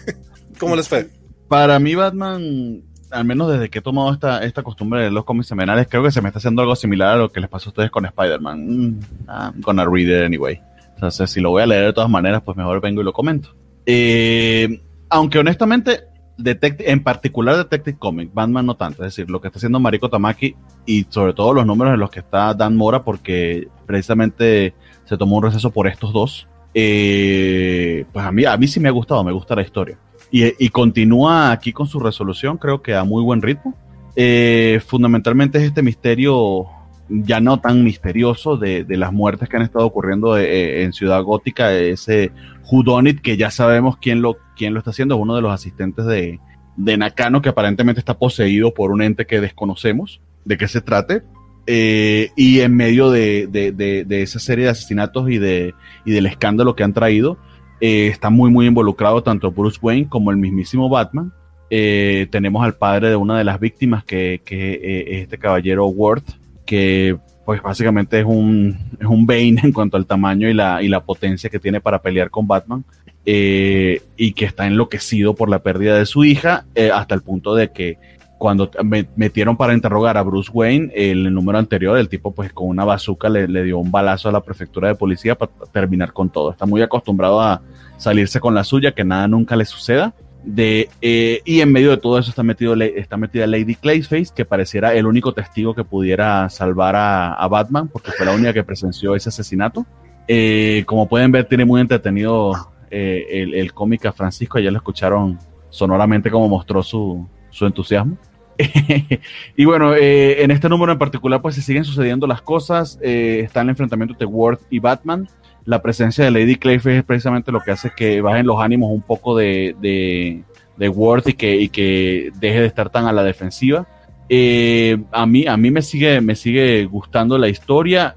¿Cómo 0.58 0.74
les 0.74 0.88
fue? 0.88 1.08
Para 1.48 1.78
mí, 1.78 1.94
Batman, 1.94 2.82
al 3.10 3.24
menos 3.24 3.50
desde 3.52 3.70
que 3.70 3.78
he 3.78 3.82
tomado 3.82 4.12
esta, 4.12 4.44
esta 4.44 4.62
costumbre 4.62 5.02
de 5.02 5.10
los 5.10 5.24
cómics 5.24 5.46
semanales, 5.46 5.86
creo 5.88 6.02
que 6.02 6.10
se 6.10 6.20
me 6.20 6.28
está 6.28 6.38
haciendo 6.38 6.62
algo 6.62 6.76
similar 6.76 7.14
a 7.14 7.16
lo 7.16 7.30
que 7.30 7.40
les 7.40 7.48
pasó 7.48 7.68
a 7.68 7.70
ustedes 7.70 7.90
con 7.90 8.06
Spider-Man. 8.06 8.66
Mm, 8.66 9.00
I'm 9.28 9.60
gonna 9.60 9.84
read 9.86 10.08
it 10.08 10.24
anyway. 10.24 10.60
Entonces, 10.94 11.30
si 11.30 11.40
lo 11.40 11.50
voy 11.50 11.62
a 11.62 11.66
leer 11.66 11.86
de 11.86 11.92
todas 11.92 12.10
maneras, 12.10 12.42
pues 12.44 12.56
mejor 12.56 12.80
vengo 12.80 13.00
y 13.00 13.04
lo 13.04 13.12
comento. 13.12 13.54
Eh, 13.86 14.80
aunque 15.08 15.38
honestamente, 15.38 16.04
en 16.38 17.02
particular 17.02 17.56
Detective 17.56 17.98
Comics, 17.98 18.34
Batman 18.34 18.66
no 18.66 18.76
tanto. 18.76 19.04
Es 19.04 19.14
decir, 19.14 19.30
lo 19.30 19.40
que 19.40 19.48
está 19.48 19.58
haciendo 19.58 19.80
Mariko 19.80 20.08
Tamaki 20.08 20.56
y 20.86 21.06
sobre 21.08 21.32
todo 21.32 21.52
los 21.52 21.66
números 21.66 21.94
en 21.94 22.00
los 22.00 22.10
que 22.10 22.20
está 22.20 22.54
Dan 22.54 22.76
Mora, 22.76 23.04
porque 23.04 23.68
precisamente 23.86 24.74
se 25.04 25.16
tomó 25.16 25.36
un 25.36 25.44
receso 25.44 25.70
por 25.70 25.86
estos 25.86 26.12
dos. 26.12 26.48
Eh, 26.74 28.04
pues 28.12 28.24
a 28.24 28.32
mí, 28.32 28.44
a 28.44 28.56
mí 28.56 28.66
sí 28.66 28.80
me 28.80 28.88
ha 28.88 28.92
gustado, 28.92 29.22
me 29.22 29.32
gusta 29.32 29.54
la 29.54 29.62
historia. 29.62 29.98
Y, 30.30 30.68
continúa 30.70 31.52
aquí 31.52 31.72
con 31.72 31.86
su 31.86 32.00
resolución, 32.00 32.58
creo 32.58 32.82
que 32.82 32.94
a 32.94 33.04
muy 33.04 33.22
buen 33.22 33.40
ritmo. 33.40 33.74
Eh, 34.16 34.80
fundamentalmente 34.84 35.58
es 35.58 35.64
este 35.64 35.82
misterio 35.82 36.66
ya 37.08 37.40
no 37.40 37.60
tan 37.60 37.84
misterioso 37.84 38.56
de, 38.56 38.84
las 38.88 39.12
muertes 39.12 39.48
que 39.48 39.56
han 39.56 39.62
estado 39.62 39.86
ocurriendo 39.86 40.38
en 40.38 40.92
Ciudad 40.92 41.22
Gótica, 41.22 41.72
ese 41.72 42.32
Hudonit 42.70 43.20
que 43.20 43.36
ya 43.36 43.50
sabemos 43.50 43.98
quién 43.98 44.22
lo, 44.22 44.36
quién 44.56 44.72
lo 44.72 44.78
está 44.78 44.90
haciendo, 44.90 45.14
es 45.14 45.20
uno 45.20 45.36
de 45.36 45.42
los 45.42 45.52
asistentes 45.52 46.06
de, 46.06 46.40
de 46.76 46.96
Nakano 46.96 47.42
que 47.42 47.50
aparentemente 47.50 48.00
está 48.00 48.18
poseído 48.18 48.74
por 48.74 48.90
un 48.90 49.02
ente 49.02 49.26
que 49.26 49.40
desconocemos 49.40 50.20
de 50.44 50.56
qué 50.56 50.68
se 50.68 50.80
trate. 50.80 51.22
Eh, 51.66 52.30
y 52.36 52.60
en 52.60 52.76
medio 52.76 53.10
de, 53.10 53.46
de, 53.46 54.22
esa 54.22 54.38
serie 54.38 54.66
de 54.66 54.70
asesinatos 54.70 55.30
y, 55.30 55.38
de, 55.38 55.74
y 56.04 56.12
del 56.12 56.26
escándalo 56.26 56.76
que 56.76 56.84
han 56.84 56.92
traído, 56.92 57.38
eh, 57.86 58.06
está 58.06 58.30
muy, 58.30 58.50
muy 58.50 58.66
involucrado 58.66 59.22
tanto 59.22 59.50
Bruce 59.50 59.78
Wayne 59.82 60.08
como 60.08 60.30
el 60.30 60.38
mismísimo 60.38 60.88
Batman. 60.88 61.34
Eh, 61.68 62.28
tenemos 62.30 62.64
al 62.64 62.76
padre 62.76 63.10
de 63.10 63.16
una 63.16 63.36
de 63.36 63.44
las 63.44 63.60
víctimas, 63.60 64.04
que, 64.04 64.40
que 64.42 65.04
es 65.06 65.22
este 65.24 65.36
caballero 65.36 65.84
Worth, 65.88 66.24
que 66.64 67.18
pues 67.44 67.60
básicamente 67.60 68.20
es 68.20 68.24
un, 68.24 68.78
es 68.98 69.06
un 69.06 69.26
Bane 69.26 69.56
en 69.62 69.70
cuanto 69.70 69.98
al 69.98 70.06
tamaño 70.06 70.48
y 70.48 70.54
la, 70.54 70.82
y 70.82 70.88
la 70.88 71.04
potencia 71.04 71.50
que 71.50 71.58
tiene 71.58 71.82
para 71.82 72.00
pelear 72.00 72.30
con 72.30 72.46
Batman. 72.46 72.86
y 73.26 74.32
que 74.32 74.46
está 74.46 74.66
enloquecido 74.66 75.34
por 75.34 75.50
la 75.50 75.58
pérdida 75.58 75.98
de 75.98 76.06
su 76.06 76.24
hija, 76.24 76.64
hasta 76.94 77.14
el 77.14 77.20
punto 77.20 77.54
de 77.54 77.70
que 77.70 77.98
cuando 78.38 78.70
me 78.82 79.06
metieron 79.16 79.56
para 79.56 79.74
interrogar 79.74 80.16
a 80.16 80.22
Bruce 80.22 80.50
Wayne, 80.52 80.92
el, 80.94 81.32
número 81.32 81.58
anterior, 81.58 81.96
el 81.96 82.08
tipo 82.08 82.34
pues 82.34 82.52
con 82.52 82.68
una 82.68 82.84
bazooka 82.84 83.28
le, 83.28 83.46
dio 83.62 83.78
un 83.78 83.90
balazo 83.90 84.28
a 84.28 84.32
la 84.32 84.42
prefectura 84.42 84.88
de 84.88 84.94
policía 84.94 85.34
para 85.34 85.50
terminar 85.72 86.12
con 86.12 86.30
todo. 86.30 86.50
Está 86.50 86.66
muy 86.66 86.82
acostumbrado 86.82 87.40
a 87.40 87.62
salirse 87.96 88.40
con 88.40 88.54
la 88.54 88.64
suya, 88.64 88.92
que 88.92 89.04
nada 89.04 89.28
nunca 89.28 89.56
le 89.56 89.64
suceda. 89.64 90.14
De, 90.42 90.90
eh, 91.00 91.40
y 91.46 91.60
en 91.60 91.72
medio 91.72 91.90
de 91.90 91.96
todo 91.96 92.18
eso 92.18 92.28
está, 92.28 92.42
metido, 92.42 92.74
está 92.74 93.16
metida 93.16 93.46
Lady 93.46 93.76
Clayface, 93.76 94.34
que 94.34 94.44
pareciera 94.44 94.92
el 94.94 95.06
único 95.06 95.32
testigo 95.32 95.74
que 95.74 95.84
pudiera 95.84 96.50
salvar 96.50 96.96
a, 96.96 97.48
Batman, 97.48 97.88
porque 97.88 98.12
fue 98.12 98.26
la 98.26 98.34
única 98.34 98.52
que 98.52 98.62
presenció 98.62 99.14
ese 99.14 99.30
asesinato. 99.30 99.86
Eh, 100.28 100.82
como 100.86 101.08
pueden 101.08 101.32
ver, 101.32 101.46
tiene 101.46 101.64
muy 101.64 101.80
entretenido 101.80 102.52
eh, 102.90 103.26
el, 103.30 103.54
el 103.54 103.72
cómic 103.72 104.12
Francisco, 104.12 104.58
ya 104.58 104.70
lo 104.70 104.78
escucharon 104.78 105.38
sonoramente 105.70 106.30
como 106.30 106.48
mostró 106.48 106.82
su, 106.82 107.26
su 107.54 107.66
entusiasmo. 107.66 108.18
y 109.56 109.64
bueno, 109.64 109.94
eh, 109.94 110.42
en 110.42 110.50
este 110.50 110.68
número 110.68 110.92
en 110.92 110.98
particular, 110.98 111.40
pues 111.40 111.54
se 111.54 111.62
siguen 111.62 111.84
sucediendo 111.84 112.26
las 112.26 112.42
cosas. 112.42 112.98
Eh, 113.00 113.40
está 113.44 113.62
el 113.62 113.68
enfrentamiento 113.68 114.14
entre 114.14 114.26
Worth 114.26 114.62
y 114.70 114.80
Batman. 114.80 115.28
La 115.64 115.80
presencia 115.80 116.24
de 116.24 116.30
Lady 116.30 116.56
Clayface 116.56 116.98
es 116.98 117.04
precisamente 117.04 117.52
lo 117.52 117.60
que 117.60 117.70
hace 117.70 117.90
que 117.96 118.20
bajen 118.20 118.46
los 118.46 118.60
ánimos 118.60 118.90
un 118.90 119.02
poco 119.02 119.36
de, 119.36 119.74
de, 119.80 120.88
Worth 120.88 121.28
y 121.28 121.34
que, 121.34 121.68
que 121.70 122.30
deje 122.38 122.60
de 122.60 122.66
estar 122.66 122.90
tan 122.90 123.06
a 123.06 123.12
la 123.12 123.22
defensiva. 123.22 123.86
Eh, 124.28 124.98
a, 125.12 125.26
mí, 125.26 125.46
a 125.46 125.56
mí 125.56 125.70
me 125.70 125.80
sigue, 125.80 126.20
me 126.20 126.34
sigue 126.34 126.84
gustando 126.86 127.38
la 127.38 127.48
historia. 127.48 128.16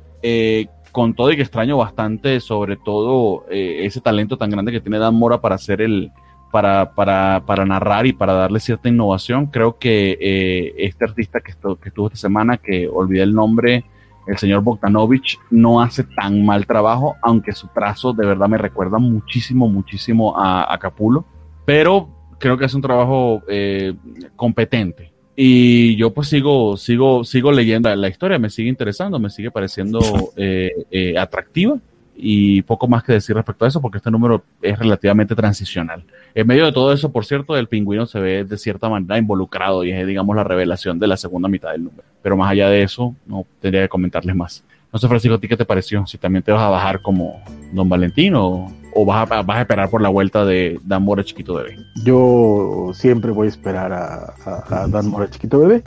con 0.91 1.13
todo 1.13 1.31
y 1.31 1.35
que 1.35 1.43
extraño 1.43 1.77
bastante, 1.77 2.39
sobre 2.39 2.75
todo 2.75 3.45
ese 3.49 4.01
talento 4.01 4.35
tan 4.35 4.49
grande 4.49 4.71
que 4.71 4.81
tiene 4.81 4.97
Dan 4.97 5.15
Mora 5.15 5.39
para 5.39 5.55
hacer 5.55 5.81
el, 5.81 6.11
para, 6.51 6.93
para, 6.93 7.43
para, 7.45 7.65
narrar 7.65 8.05
y 8.05 8.13
para 8.13 8.33
darle 8.33 8.59
cierta 8.59 8.89
innovación. 8.89 9.47
Creo 9.47 9.77
que 9.77 10.17
eh, 10.19 10.73
este 10.77 11.05
artista 11.05 11.39
que, 11.39 11.53
que 11.81 11.89
estuvo 11.89 12.07
esta 12.07 12.17
semana, 12.17 12.57
que 12.57 12.87
olvidé 12.87 13.23
el 13.23 13.33
nombre, 13.33 13.85
el 14.27 14.37
señor 14.37 14.61
Bogdanovich, 14.61 15.39
no 15.49 15.81
hace 15.81 16.03
tan 16.03 16.45
mal 16.45 16.65
trabajo, 16.65 17.15
aunque 17.21 17.51
su 17.53 17.67
trazo 17.67 18.13
de 18.13 18.25
verdad 18.25 18.47
me 18.47 18.57
recuerda 18.57 18.97
muchísimo, 18.97 19.67
muchísimo 19.67 20.35
a, 20.37 20.77
Capulo, 20.79 21.25
pero 21.65 22.09
creo 22.39 22.57
que 22.57 22.65
es 22.65 22.73
un 22.73 22.81
trabajo 22.81 23.41
eh, 23.47 23.93
competente. 24.35 25.13
Y 25.35 25.95
yo 25.97 26.13
pues 26.13 26.29
sigo, 26.29 26.77
sigo, 26.77 27.23
sigo 27.23 27.51
leyendo 27.51 27.95
la 27.95 28.07
historia, 28.07 28.39
me 28.39 28.49
sigue 28.49 28.69
interesando, 28.69 29.19
me 29.19 29.29
sigue 29.29 29.51
pareciendo 29.51 29.99
eh, 30.35 31.15
atractiva 31.17 31.79
y 32.17 32.63
poco 32.63 32.87
más 32.87 33.03
que 33.03 33.13
decir 33.13 33.35
respecto 33.35 33.63
a 33.63 33.67
eso 33.67 33.79
porque 33.79 33.97
este 33.97 34.09
número 34.09 34.43
es 34.61 34.77
relativamente 34.77 35.35
transicional. 35.35 36.03
En 36.33 36.47
medio 36.47 36.65
de 36.65 36.71
todo 36.71 36.91
eso, 36.91 37.11
por 37.11 37.25
cierto, 37.25 37.55
el 37.55 37.67
pingüino 37.67 38.05
se 38.07 38.19
ve 38.19 38.43
de 38.43 38.57
cierta 38.57 38.89
manera 38.89 39.17
involucrado 39.17 39.83
y 39.83 39.91
es, 39.91 40.07
digamos, 40.07 40.35
la 40.35 40.43
revelación 40.43 40.99
de 40.99 41.07
la 41.07 41.17
segunda 41.17 41.47
mitad 41.47 41.71
del 41.71 41.83
número. 41.83 42.03
Pero 42.21 42.35
más 42.35 42.51
allá 42.51 42.69
de 42.69 42.81
eso, 42.81 43.15
no 43.27 43.45
tendría 43.61 43.83
que 43.83 43.89
comentarles 43.89 44.35
más. 44.35 44.63
No 44.91 44.99
sé, 44.99 45.07
Francisco, 45.07 45.35
¿a 45.35 45.39
ti 45.39 45.47
qué 45.47 45.57
te 45.57 45.65
pareció? 45.65 46.07
Si 46.07 46.17
también 46.17 46.43
te 46.43 46.51
vas 46.51 46.61
a 46.61 46.69
bajar 46.69 47.01
como 47.01 47.43
Don 47.71 47.87
Valentín 47.87 48.33
o, 48.35 48.71
vas, 49.05 49.29
a, 49.31 49.41
vas, 49.41 49.57
a, 49.57 49.61
esperar 49.61 49.89
por 49.89 50.01
la 50.01 50.09
vuelta 50.09 50.45
de 50.45 50.79
Dan 50.83 51.03
Mora 51.03 51.23
Chiquito 51.23 51.55
Bebé. 51.55 51.77
Yo 52.03 52.91
siempre 52.93 53.31
voy 53.31 53.47
a 53.47 53.49
esperar 53.49 53.93
a, 53.93 54.33
a 54.45 54.87
Dan 54.87 55.07
Mora 55.07 55.29
Chiquito 55.29 55.59
Bebé. 55.59 55.83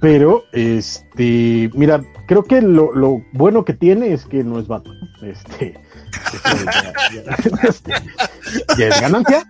Pero, 0.00 0.44
este, 0.52 1.70
mira, 1.74 2.02
creo 2.26 2.44
que 2.44 2.60
lo, 2.60 2.92
lo, 2.92 3.22
bueno 3.32 3.64
que 3.64 3.72
tiene 3.72 4.12
es 4.12 4.24
que 4.24 4.44
no 4.44 4.58
es 4.58 4.66
Batman. 4.68 4.96
Este, 5.22 5.74
este 7.62 7.92
ya, 8.78 8.88
es 8.88 9.00
ganancia. 9.00 9.44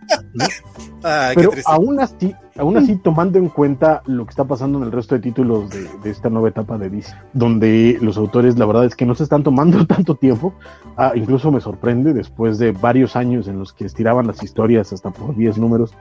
Pero 1.34 1.50
aún 1.66 2.00
así, 2.00 2.34
aún 2.58 2.76
así, 2.76 2.96
tomando 2.96 3.38
en 3.38 3.48
cuenta 3.48 4.02
lo 4.06 4.24
que 4.24 4.30
está 4.30 4.44
pasando 4.44 4.78
en 4.78 4.84
el 4.84 4.92
resto 4.92 5.14
de 5.14 5.20
títulos 5.20 5.70
de, 5.70 5.88
de, 6.02 6.10
esta 6.10 6.30
nueva 6.30 6.48
etapa 6.48 6.78
de 6.78 6.90
DC, 6.90 7.14
donde 7.32 7.98
los 8.00 8.16
autores, 8.16 8.58
la 8.58 8.66
verdad 8.66 8.84
es 8.84 8.96
que 8.96 9.06
no 9.06 9.14
se 9.14 9.24
están 9.24 9.42
tomando 9.42 9.86
tanto 9.86 10.14
tiempo, 10.14 10.54
ah, 10.96 11.12
incluso 11.14 11.50
me 11.50 11.60
sorprende 11.60 12.12
después 12.12 12.58
de 12.58 12.72
varios 12.72 13.16
años 13.16 13.48
en 13.48 13.58
los 13.58 13.72
que 13.72 13.84
estiraban 13.84 14.26
las 14.26 14.42
historias 14.42 14.92
hasta 14.92 15.10
por 15.10 15.36
10 15.36 15.58
números, 15.58 15.94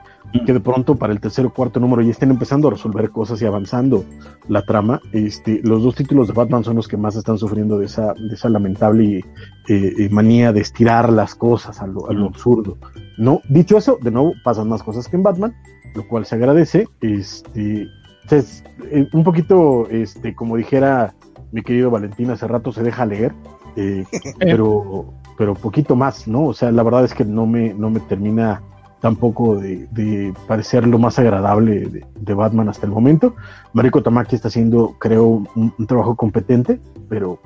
que 0.44 0.52
de 0.52 0.60
pronto 0.60 0.96
para 0.96 1.12
el 1.12 1.20
tercer 1.20 1.46
o 1.46 1.52
cuarto 1.52 1.80
número 1.80 2.02
ya 2.02 2.10
estén 2.10 2.30
empezando 2.30 2.68
a 2.68 2.72
resolver 2.72 3.10
cosas 3.10 3.40
y 3.40 3.46
avanzando 3.46 4.04
la 4.48 4.62
trama. 4.62 5.00
Este, 5.12 5.60
los 5.62 5.82
dos 5.82 5.94
títulos 5.94 6.28
de 6.28 6.34
Batman 6.34 6.64
son 6.64 6.76
los 6.76 6.88
que 6.88 6.96
más 6.96 7.16
están 7.16 7.38
sufriendo 7.38 7.78
de 7.78 7.86
esa, 7.86 8.12
de 8.14 8.34
esa 8.34 8.48
lamentable 8.48 9.18
eh, 9.18 9.24
eh, 9.68 10.08
manía 10.10 10.52
de 10.52 10.60
estirar 10.60 11.12
las 11.12 11.34
cosas 11.34 11.80
a 11.80 11.86
lo, 11.86 12.08
a 12.08 12.12
lo 12.12 12.26
absurdo. 12.26 12.78
No, 13.16 13.40
dicho 13.48 13.78
eso, 13.78 13.98
de 14.02 14.10
nuevo 14.10 14.34
pasan 14.44 14.68
más 14.68 14.82
cosas 14.82 15.08
que 15.08 15.16
en 15.16 15.22
Batman, 15.22 15.54
lo 15.96 16.06
cual 16.06 16.26
se 16.26 16.36
agradece. 16.36 16.86
Este, 17.00 17.88
es, 18.30 18.62
eh, 18.90 19.08
un 19.12 19.24
poquito, 19.24 19.88
este, 19.90 20.34
como 20.34 20.56
dijera 20.56 21.14
mi 21.52 21.62
querido 21.62 21.90
Valentín, 21.90 22.30
hace 22.30 22.46
rato 22.46 22.72
se 22.72 22.82
deja 22.82 23.06
leer, 23.06 23.32
pero, 24.38 25.12
pero 25.36 25.54
poquito 25.54 25.96
más, 25.96 26.28
¿no? 26.28 26.46
O 26.46 26.54
sea, 26.54 26.70
la 26.70 26.82
verdad 26.82 27.04
es 27.04 27.14
que 27.14 27.24
no 27.24 27.46
me, 27.46 27.74
no 27.74 27.90
me 27.90 28.00
termina 28.00 28.62
tampoco 29.00 29.56
de, 29.56 30.34
parecer 30.46 30.86
lo 30.86 30.98
más 30.98 31.18
agradable 31.18 32.04
de, 32.14 32.34
Batman 32.34 32.68
hasta 32.68 32.86
el 32.86 32.92
momento. 32.92 33.34
Mariko 33.72 34.02
Tamaki 34.02 34.36
está 34.36 34.48
haciendo, 34.48 34.96
creo, 34.98 35.44
un, 35.54 35.86
trabajo 35.86 36.16
competente, 36.16 36.80
pero 37.08 37.38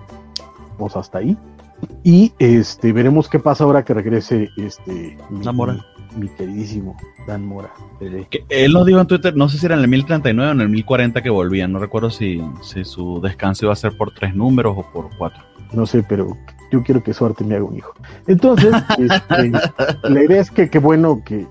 pues 0.78 0.96
hasta 0.96 1.18
ahí. 1.18 1.36
Y 2.02 2.32
este 2.38 2.92
veremos 2.92 3.28
qué 3.28 3.38
pasa 3.38 3.64
ahora 3.64 3.84
que 3.84 3.94
regrese 3.94 4.50
este 4.56 5.16
mi, 5.28 5.52
Mora. 5.52 5.84
Mi, 6.16 6.28
queridísimo 6.28 6.96
Dan 7.26 7.46
Mora. 7.46 7.72
Que 8.30 8.44
él 8.48 8.72
nos 8.72 8.86
dijo 8.86 9.00
en 9.00 9.06
Twitter, 9.06 9.36
no 9.36 9.48
sé 9.48 9.58
si 9.58 9.66
era 9.66 9.74
en 9.74 9.82
el 9.82 9.88
1039 9.88 10.48
o 10.48 10.52
en 10.52 10.60
el 10.60 10.68
1040 10.68 11.22
que 11.22 11.30
volvían, 11.30 11.72
no 11.72 11.78
recuerdo 11.78 12.10
si, 12.10 12.42
si 12.62 12.84
su 12.84 13.20
descanso 13.20 13.66
iba 13.66 13.72
a 13.72 13.76
ser 13.76 13.96
por 13.96 14.12
tres 14.12 14.34
números 14.34 14.76
o 14.76 14.82
por 14.92 15.08
cuatro. 15.16 15.42
No 15.72 15.86
sé, 15.86 16.02
pero 16.02 16.36
yo 16.70 16.82
quiero 16.82 17.02
que 17.02 17.12
Suarte 17.12 17.44
me 17.44 17.56
haga 17.56 17.64
un 17.64 17.76
hijo. 17.76 17.92
Entonces, 18.26 18.74
este, 18.98 19.52
la 20.02 20.24
idea 20.24 20.40
es 20.40 20.50
que, 20.50 20.70
qué 20.70 20.78
bueno 20.78 21.22
que, 21.24 21.46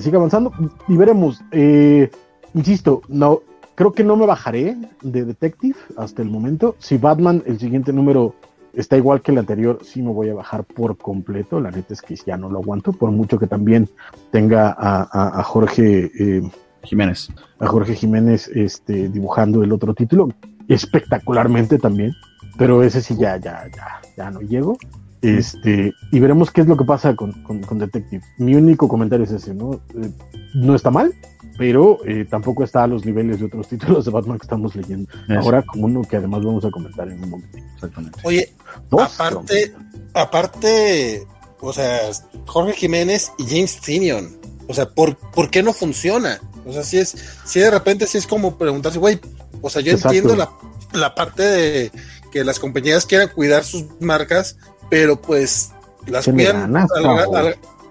siga 0.00 0.18
avanzando 0.18 0.52
y 0.88 0.96
veremos. 0.96 1.42
Eh, 1.50 2.10
insisto, 2.54 3.02
no, 3.08 3.40
creo 3.74 3.92
que 3.92 4.04
no 4.04 4.16
me 4.16 4.26
bajaré 4.26 4.76
de 5.02 5.24
Detective 5.24 5.76
hasta 5.96 6.22
el 6.22 6.30
momento. 6.30 6.76
Si 6.78 6.98
Batman, 6.98 7.42
el 7.46 7.58
siguiente 7.58 7.92
número, 7.92 8.34
está 8.76 8.96
igual 8.96 9.22
que 9.22 9.32
el 9.32 9.38
anterior, 9.38 9.80
sí 9.82 10.02
me 10.02 10.12
voy 10.12 10.28
a 10.28 10.34
bajar 10.34 10.64
por 10.64 10.96
completo. 10.96 11.60
La 11.60 11.70
neta 11.70 11.94
es 11.94 12.02
que 12.02 12.16
ya 12.16 12.36
no 12.36 12.50
lo 12.50 12.58
aguanto, 12.58 12.92
por 12.92 13.10
mucho 13.10 13.38
que 13.38 13.46
también 13.46 13.88
tenga 14.30 14.74
a, 14.76 15.42
Jorge 15.42 16.10
eh, 16.18 16.42
Jiménez. 16.82 17.28
A 17.58 17.66
Jorge 17.66 17.94
Jiménez 17.94 18.48
este, 18.48 19.08
dibujando 19.08 19.62
el 19.62 19.72
otro 19.72 19.94
título, 19.94 20.28
espectacularmente 20.68 21.78
también 21.78 22.12
pero 22.56 22.82
ese 22.82 23.00
sí 23.00 23.16
ya, 23.16 23.36
ya, 23.36 23.68
ya, 23.74 24.00
ya 24.16 24.30
no 24.30 24.40
llego. 24.40 24.76
Este, 25.22 25.92
y 26.12 26.20
veremos 26.20 26.50
qué 26.50 26.60
es 26.60 26.66
lo 26.66 26.76
que 26.76 26.84
pasa 26.84 27.16
con, 27.16 27.32
con, 27.42 27.78
Detective. 27.78 28.22
Mi 28.38 28.54
único 28.54 28.88
comentario 28.88 29.24
es 29.24 29.32
ese, 29.32 29.54
¿no? 29.54 29.74
Eh, 29.74 30.10
no 30.54 30.74
está 30.74 30.90
mal, 30.90 31.14
pero 31.56 31.98
eh, 32.06 32.26
tampoco 32.28 32.64
está 32.64 32.84
a 32.84 32.86
los 32.86 33.04
niveles 33.04 33.38
de 33.38 33.46
otros 33.46 33.68
títulos 33.70 34.04
de 34.04 34.10
Batman 34.10 34.38
que 34.38 34.44
estamos 34.44 34.74
leyendo. 34.74 35.10
Ahora 35.28 35.62
como 35.62 35.86
uno 35.86 36.02
que 36.02 36.16
además 36.16 36.44
vamos 36.44 36.64
a 36.64 36.70
comentar 36.70 37.08
en 37.08 37.22
un 37.22 37.30
momento. 37.30 37.58
Exactamente. 37.74 38.20
Oye, 38.24 38.52
aparte, 38.90 39.74
aparte, 40.12 41.26
o 41.60 41.72
sea, 41.72 42.00
Jorge 42.46 42.72
Jiménez 42.72 43.32
y 43.38 43.44
James 43.46 43.80
Tinion, 43.80 44.36
o 44.68 44.74
sea, 44.74 44.88
¿por, 44.90 45.16
¿por 45.16 45.50
qué 45.50 45.62
no 45.62 45.72
funciona? 45.72 46.40
O 46.66 46.72
sea, 46.72 46.82
si 46.82 46.98
es, 46.98 47.16
si 47.44 47.60
de 47.60 47.70
repente 47.70 48.06
si 48.06 48.18
es 48.18 48.26
como 48.26 48.56
preguntarse, 48.56 48.98
güey, 48.98 49.20
o 49.60 49.70
sea, 49.70 49.82
yo 49.82 49.92
entiendo 49.92 50.34
la, 50.34 50.50
la 50.92 51.14
parte 51.14 51.42
de 51.42 51.92
que 52.32 52.44
las 52.44 52.58
compañías 52.58 53.06
quieran 53.06 53.28
cuidar 53.28 53.64
sus 53.64 53.84
marcas, 54.00 54.56
pero 54.90 55.20
pues 55.20 55.72
las 56.06 56.24
cuidan, 56.24 56.72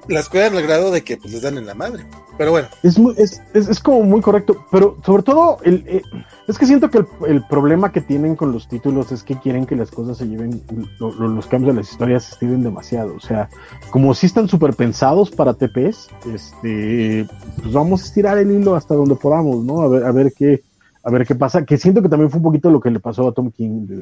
las 0.08 0.30
cuidan 0.30 0.56
al 0.56 0.64
grado 0.64 0.91
de 0.91 1.04
que 1.04 1.18
pues, 1.18 1.34
les 1.34 1.41
dan 1.41 1.58
en 1.58 1.66
la 1.66 1.74
madre. 1.74 2.06
Pero 2.38 2.51
bueno. 2.51 2.68
Es, 2.82 2.97
es, 3.18 3.41
es, 3.54 3.70
es, 3.70 3.80
como 3.80 4.04
muy 4.04 4.22
correcto, 4.22 4.66
pero 4.72 4.97
sobre 5.06 5.24
todo, 5.24 5.58
eh, 5.64 6.01
es 6.47 6.58
que 6.58 6.66
siento 6.66 6.89
que 6.89 7.06
el, 7.28 7.43
problema 7.47 7.91
que 7.91 8.01
tienen 8.01 8.36
con 8.36 8.51
los 8.51 8.68
títulos 8.68 9.12
es 9.12 9.24
que 9.24 9.38
quieren 9.38 9.66
que 9.66 9.76
las 9.76 9.91
cosas 9.91 10.18
se 10.18 10.28
lleven, 10.28 10.62
lo, 10.99 11.12
lo, 11.14 11.28
los 11.28 11.45
cambios 11.47 11.76
de 11.76 11.82
las 11.82 11.91
historias 11.91 12.24
se 12.24 12.34
estiren 12.34 12.64
demasiado. 12.64 13.16
O 13.16 13.20
sea, 13.20 13.49
como 13.91 14.14
si 14.14 14.26
están 14.26 14.47
súper 14.47 14.74
pensados 14.74 15.30
para 15.32 15.54
TPs, 15.54 16.10
este, 16.34 17.28
pues 17.62 17.74
vamos 17.74 18.01
a 18.01 18.06
estirar 18.06 18.38
el 18.38 18.51
hilo 18.51 18.76
hasta 18.76 18.95
donde 18.95 19.16
podamos, 19.16 19.64
¿no? 19.64 19.82
A 19.82 19.88
ver, 19.88 20.04
a 20.04 20.12
ver 20.12 20.34
qué, 20.36 20.64
a 21.04 21.12
ver 21.12 21.28
qué 21.28 21.36
pasa. 21.36 21.66
Que 21.66 21.78
siento 21.78 22.01
que 22.01 22.10
también 22.10 22.32
fue 22.32 22.38
un 22.39 22.43
poquito 22.43 22.70
lo 22.72 22.80
que 22.80 22.91
le 22.91 22.99
pasó 22.99 23.28
a 23.28 23.34
Tom 23.34 23.51
King, 23.51 24.01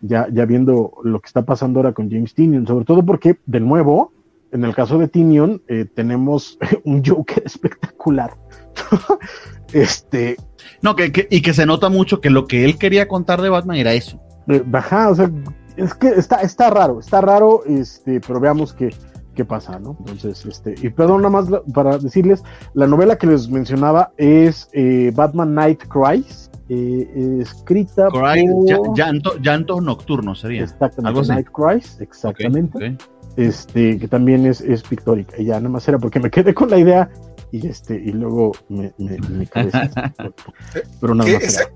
ya, 0.00 0.28
ya 0.30 0.44
viendo 0.44 0.92
lo 1.02 1.20
que 1.20 1.26
está 1.26 1.42
pasando 1.42 1.80
ahora 1.80 1.92
con 1.92 2.10
James 2.10 2.34
Tinion, 2.34 2.66
sobre 2.66 2.84
todo 2.84 3.04
porque, 3.04 3.38
de 3.46 3.60
nuevo, 3.60 4.12
en 4.54 4.64
el 4.64 4.74
caso 4.74 4.98
de 4.98 5.08
Tinion, 5.08 5.60
eh, 5.68 5.84
tenemos 5.84 6.58
un 6.84 7.04
Joker 7.04 7.42
espectacular. 7.44 8.34
este. 9.72 10.36
No, 10.80 10.94
que, 10.94 11.12
que, 11.12 11.26
y 11.28 11.42
que 11.42 11.52
se 11.52 11.66
nota 11.66 11.88
mucho 11.88 12.20
que 12.20 12.30
lo 12.30 12.46
que 12.46 12.64
él 12.64 12.78
quería 12.78 13.08
contar 13.08 13.42
de 13.42 13.48
Batman 13.50 13.76
era 13.76 13.92
eso. 13.92 14.20
Eh, 14.46 14.64
ajá, 14.72 15.10
o 15.10 15.14
sea, 15.16 15.30
es 15.76 15.92
que 15.94 16.08
está, 16.08 16.36
está 16.36 16.70
raro, 16.70 17.00
está 17.00 17.20
raro, 17.20 17.64
este, 17.66 18.20
pero 18.20 18.38
veamos 18.38 18.72
qué, 18.72 18.94
qué 19.34 19.44
pasa, 19.44 19.80
¿no? 19.80 19.96
Entonces, 19.98 20.46
este, 20.46 20.76
y 20.80 20.90
perdón, 20.90 21.22
nada 21.22 21.30
más 21.30 21.48
para 21.74 21.98
decirles, 21.98 22.44
la 22.74 22.86
novela 22.86 23.18
que 23.18 23.26
les 23.26 23.48
mencionaba 23.48 24.12
es 24.16 24.68
eh, 24.72 25.10
Batman 25.14 25.54
Night 25.54 25.82
Cries, 25.88 26.48
eh, 26.68 27.38
escrita 27.40 28.06
Cry, 28.08 28.46
por... 28.46 28.96
Llanto, 28.96 29.36
llantos 29.40 29.82
nocturnos 29.82 30.40
sería. 30.40 30.62
Exactamente, 30.62 31.18
¿Algo 31.18 31.34
Night 31.34 31.48
Cries, 31.50 32.00
exactamente. 32.00 32.76
Okay, 32.76 32.94
okay 32.94 33.13
este, 33.36 33.98
que 33.98 34.08
también 34.08 34.46
es, 34.46 34.60
es 34.60 34.82
pictórica. 34.82 35.40
Y 35.40 35.46
ya 35.46 35.56
nada 35.56 35.70
más 35.70 35.86
era 35.88 35.98
porque 35.98 36.20
me 36.20 36.30
quedé 36.30 36.54
con 36.54 36.70
la 36.70 36.78
idea 36.78 37.10
y 37.52 37.66
este, 37.68 37.94
y 37.94 38.10
luego 38.12 38.52
me, 38.68 38.92
me, 38.98 39.16
me 39.28 39.46
cabeza. 39.48 39.90
Pero 41.00 41.14
nada 41.14 41.32
más. 41.32 41.42
Esa, 41.42 41.70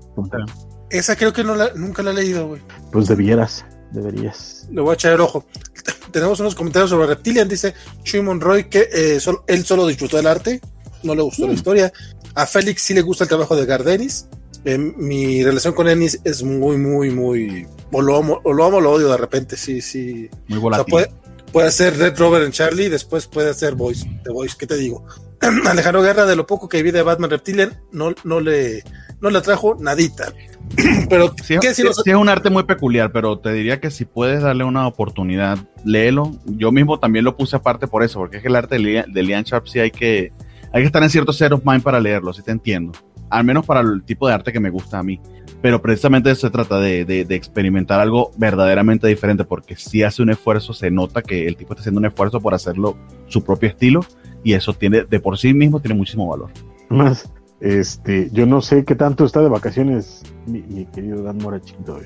esa, 0.89 1.15
creo 1.15 1.31
que 1.31 1.43
no 1.43 1.55
la, 1.55 1.71
nunca 1.75 2.03
la 2.03 2.11
he 2.11 2.15
leído, 2.15 2.47
güey. 2.49 2.61
Pues 2.91 3.07
debieras, 3.07 3.65
deberías. 3.91 4.67
Le 4.71 4.81
voy 4.81 4.91
a 4.91 4.93
echar 4.95 5.13
el 5.13 5.21
ojo. 5.21 5.45
Tenemos 6.11 6.39
unos 6.39 6.55
comentarios 6.55 6.89
sobre 6.89 7.07
Reptilian, 7.07 7.47
dice 7.47 7.73
Chuy 8.03 8.21
Monroy 8.21 8.65
que 8.65 8.89
eh, 8.91 9.19
solo, 9.19 9.43
él 9.47 9.63
solo 9.63 9.85
disfrutó 9.87 10.17
del 10.17 10.27
arte, 10.27 10.59
no 11.03 11.15
le 11.15 11.21
gustó 11.21 11.45
mm. 11.45 11.47
la 11.47 11.53
historia. 11.53 11.93
A 12.35 12.45
Félix 12.45 12.81
sí 12.81 12.93
le 12.93 13.01
gusta 13.01 13.23
el 13.23 13.29
trabajo 13.29 13.55
de 13.55 13.65
Gardenis. 13.65 14.27
Eh, 14.65 14.77
mi 14.77 15.43
relación 15.43 15.73
con 15.73 15.87
Ennis 15.87 16.19
es 16.23 16.43
muy, 16.43 16.77
muy, 16.77 17.09
muy. 17.11 17.67
O 17.91 18.01
lo 18.01 18.17
amo 18.17 18.41
o 18.43 18.51
lo, 18.53 18.65
amo, 18.65 18.81
lo 18.81 18.91
odio 18.91 19.09
de 19.09 19.17
repente, 19.17 19.55
sí, 19.55 19.81
sí. 19.81 20.29
Muy 20.47 20.59
volátil. 20.59 20.93
O 20.93 20.99
sea, 20.99 21.07
puede, 21.07 21.18
puede 21.51 21.71
ser 21.71 21.97
Red 21.97 22.17
Rover 22.17 22.43
en 22.43 22.51
Charlie, 22.51 22.89
después 22.89 23.27
puede 23.27 23.53
ser 23.53 23.75
Voice, 23.75 24.07
The 24.23 24.31
Voice, 24.31 24.55
¿qué 24.57 24.67
te 24.67 24.77
digo? 24.77 25.05
Alejandro 25.67 26.01
Guerra, 26.01 26.25
de 26.25 26.35
lo 26.35 26.45
poco 26.45 26.69
que 26.69 26.83
vi 26.83 26.91
de 26.91 27.01
Batman 27.01 27.29
Reptilian, 27.29 27.81
no, 27.91 28.13
no 28.23 28.39
le 28.39 28.83
no 29.21 29.29
le 29.29 29.41
trajo 29.41 29.75
nadita. 29.79 30.31
pero 31.09 31.33
sí, 31.43 31.57
¿qué 31.59 31.73
si 31.73 31.81
sí, 31.83 31.89
sí 32.03 32.09
es 32.09 32.15
un 32.15 32.29
arte 32.29 32.49
muy 32.49 32.63
peculiar, 32.63 33.11
pero 33.11 33.39
te 33.39 33.51
diría 33.51 33.79
que 33.79 33.91
si 33.91 34.05
puedes 34.05 34.41
darle 34.41 34.63
una 34.63 34.87
oportunidad, 34.87 35.57
léelo. 35.83 36.31
Yo 36.45 36.71
mismo 36.71 36.99
también 36.99 37.25
lo 37.25 37.35
puse 37.35 37.55
aparte 37.55 37.87
por 37.87 38.03
eso, 38.03 38.19
porque 38.19 38.37
es 38.37 38.43
que 38.43 38.49
el 38.49 38.55
arte 38.55 38.75
de, 38.75 38.79
Lian, 38.79 39.11
de 39.11 39.23
Lian 39.23 39.43
Sharp 39.43 39.67
sí 39.67 39.79
hay 39.79 39.91
que, 39.91 40.31
hay 40.71 40.81
que 40.81 40.85
estar 40.85 41.03
en 41.03 41.09
cierto 41.09 41.33
set 41.33 41.51
of 41.51 41.65
mind 41.65 41.83
para 41.83 41.99
leerlo, 41.99 42.33
si 42.33 42.41
te 42.41 42.51
entiendo. 42.51 42.91
Al 43.29 43.43
menos 43.43 43.65
para 43.65 43.81
el 43.81 44.03
tipo 44.03 44.27
de 44.27 44.33
arte 44.33 44.51
que 44.51 44.59
me 44.59 44.69
gusta 44.69 44.99
a 44.99 45.03
mí 45.03 45.19
pero 45.61 45.81
precisamente 45.81 46.33
se 46.35 46.49
trata 46.49 46.79
de, 46.79 47.05
de, 47.05 47.25
de, 47.25 47.35
experimentar 47.35 47.99
algo 47.99 48.31
verdaderamente 48.37 49.07
diferente, 49.07 49.43
porque 49.43 49.75
si 49.75 50.03
hace 50.03 50.21
un 50.21 50.29
esfuerzo, 50.29 50.73
se 50.73 50.89
nota 50.91 51.21
que 51.21 51.47
el 51.47 51.57
tipo 51.57 51.73
está 51.73 51.81
haciendo 51.81 51.99
un 51.99 52.05
esfuerzo 52.05 52.39
por 52.39 52.53
hacerlo 52.53 52.97
su 53.27 53.43
propio 53.43 53.69
estilo, 53.69 54.01
y 54.43 54.53
eso 54.53 54.73
tiene, 54.73 55.03
de 55.03 55.19
por 55.19 55.37
sí 55.37 55.53
mismo, 55.53 55.79
tiene 55.79 55.95
muchísimo 55.95 56.27
valor. 56.27 56.49
Más, 56.89 57.29
este, 57.59 58.29
yo 58.31 58.45
no 58.45 58.61
sé 58.61 58.85
qué 58.85 58.95
tanto 58.95 59.25
está 59.25 59.41
de 59.41 59.49
vacaciones 59.49 60.23
mi, 60.45 60.61
mi 60.61 60.85
querido 60.85 61.23
Dan 61.23 61.37
Morachito, 61.37 61.99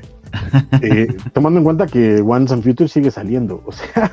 eh, 0.81 1.07
tomando 1.33 1.59
en 1.59 1.63
cuenta 1.63 1.85
que 1.85 2.21
Once 2.25 2.53
and 2.53 2.63
Future 2.63 2.89
sigue 2.89 3.11
saliendo, 3.11 3.61
o 3.65 3.71
sea. 3.71 4.11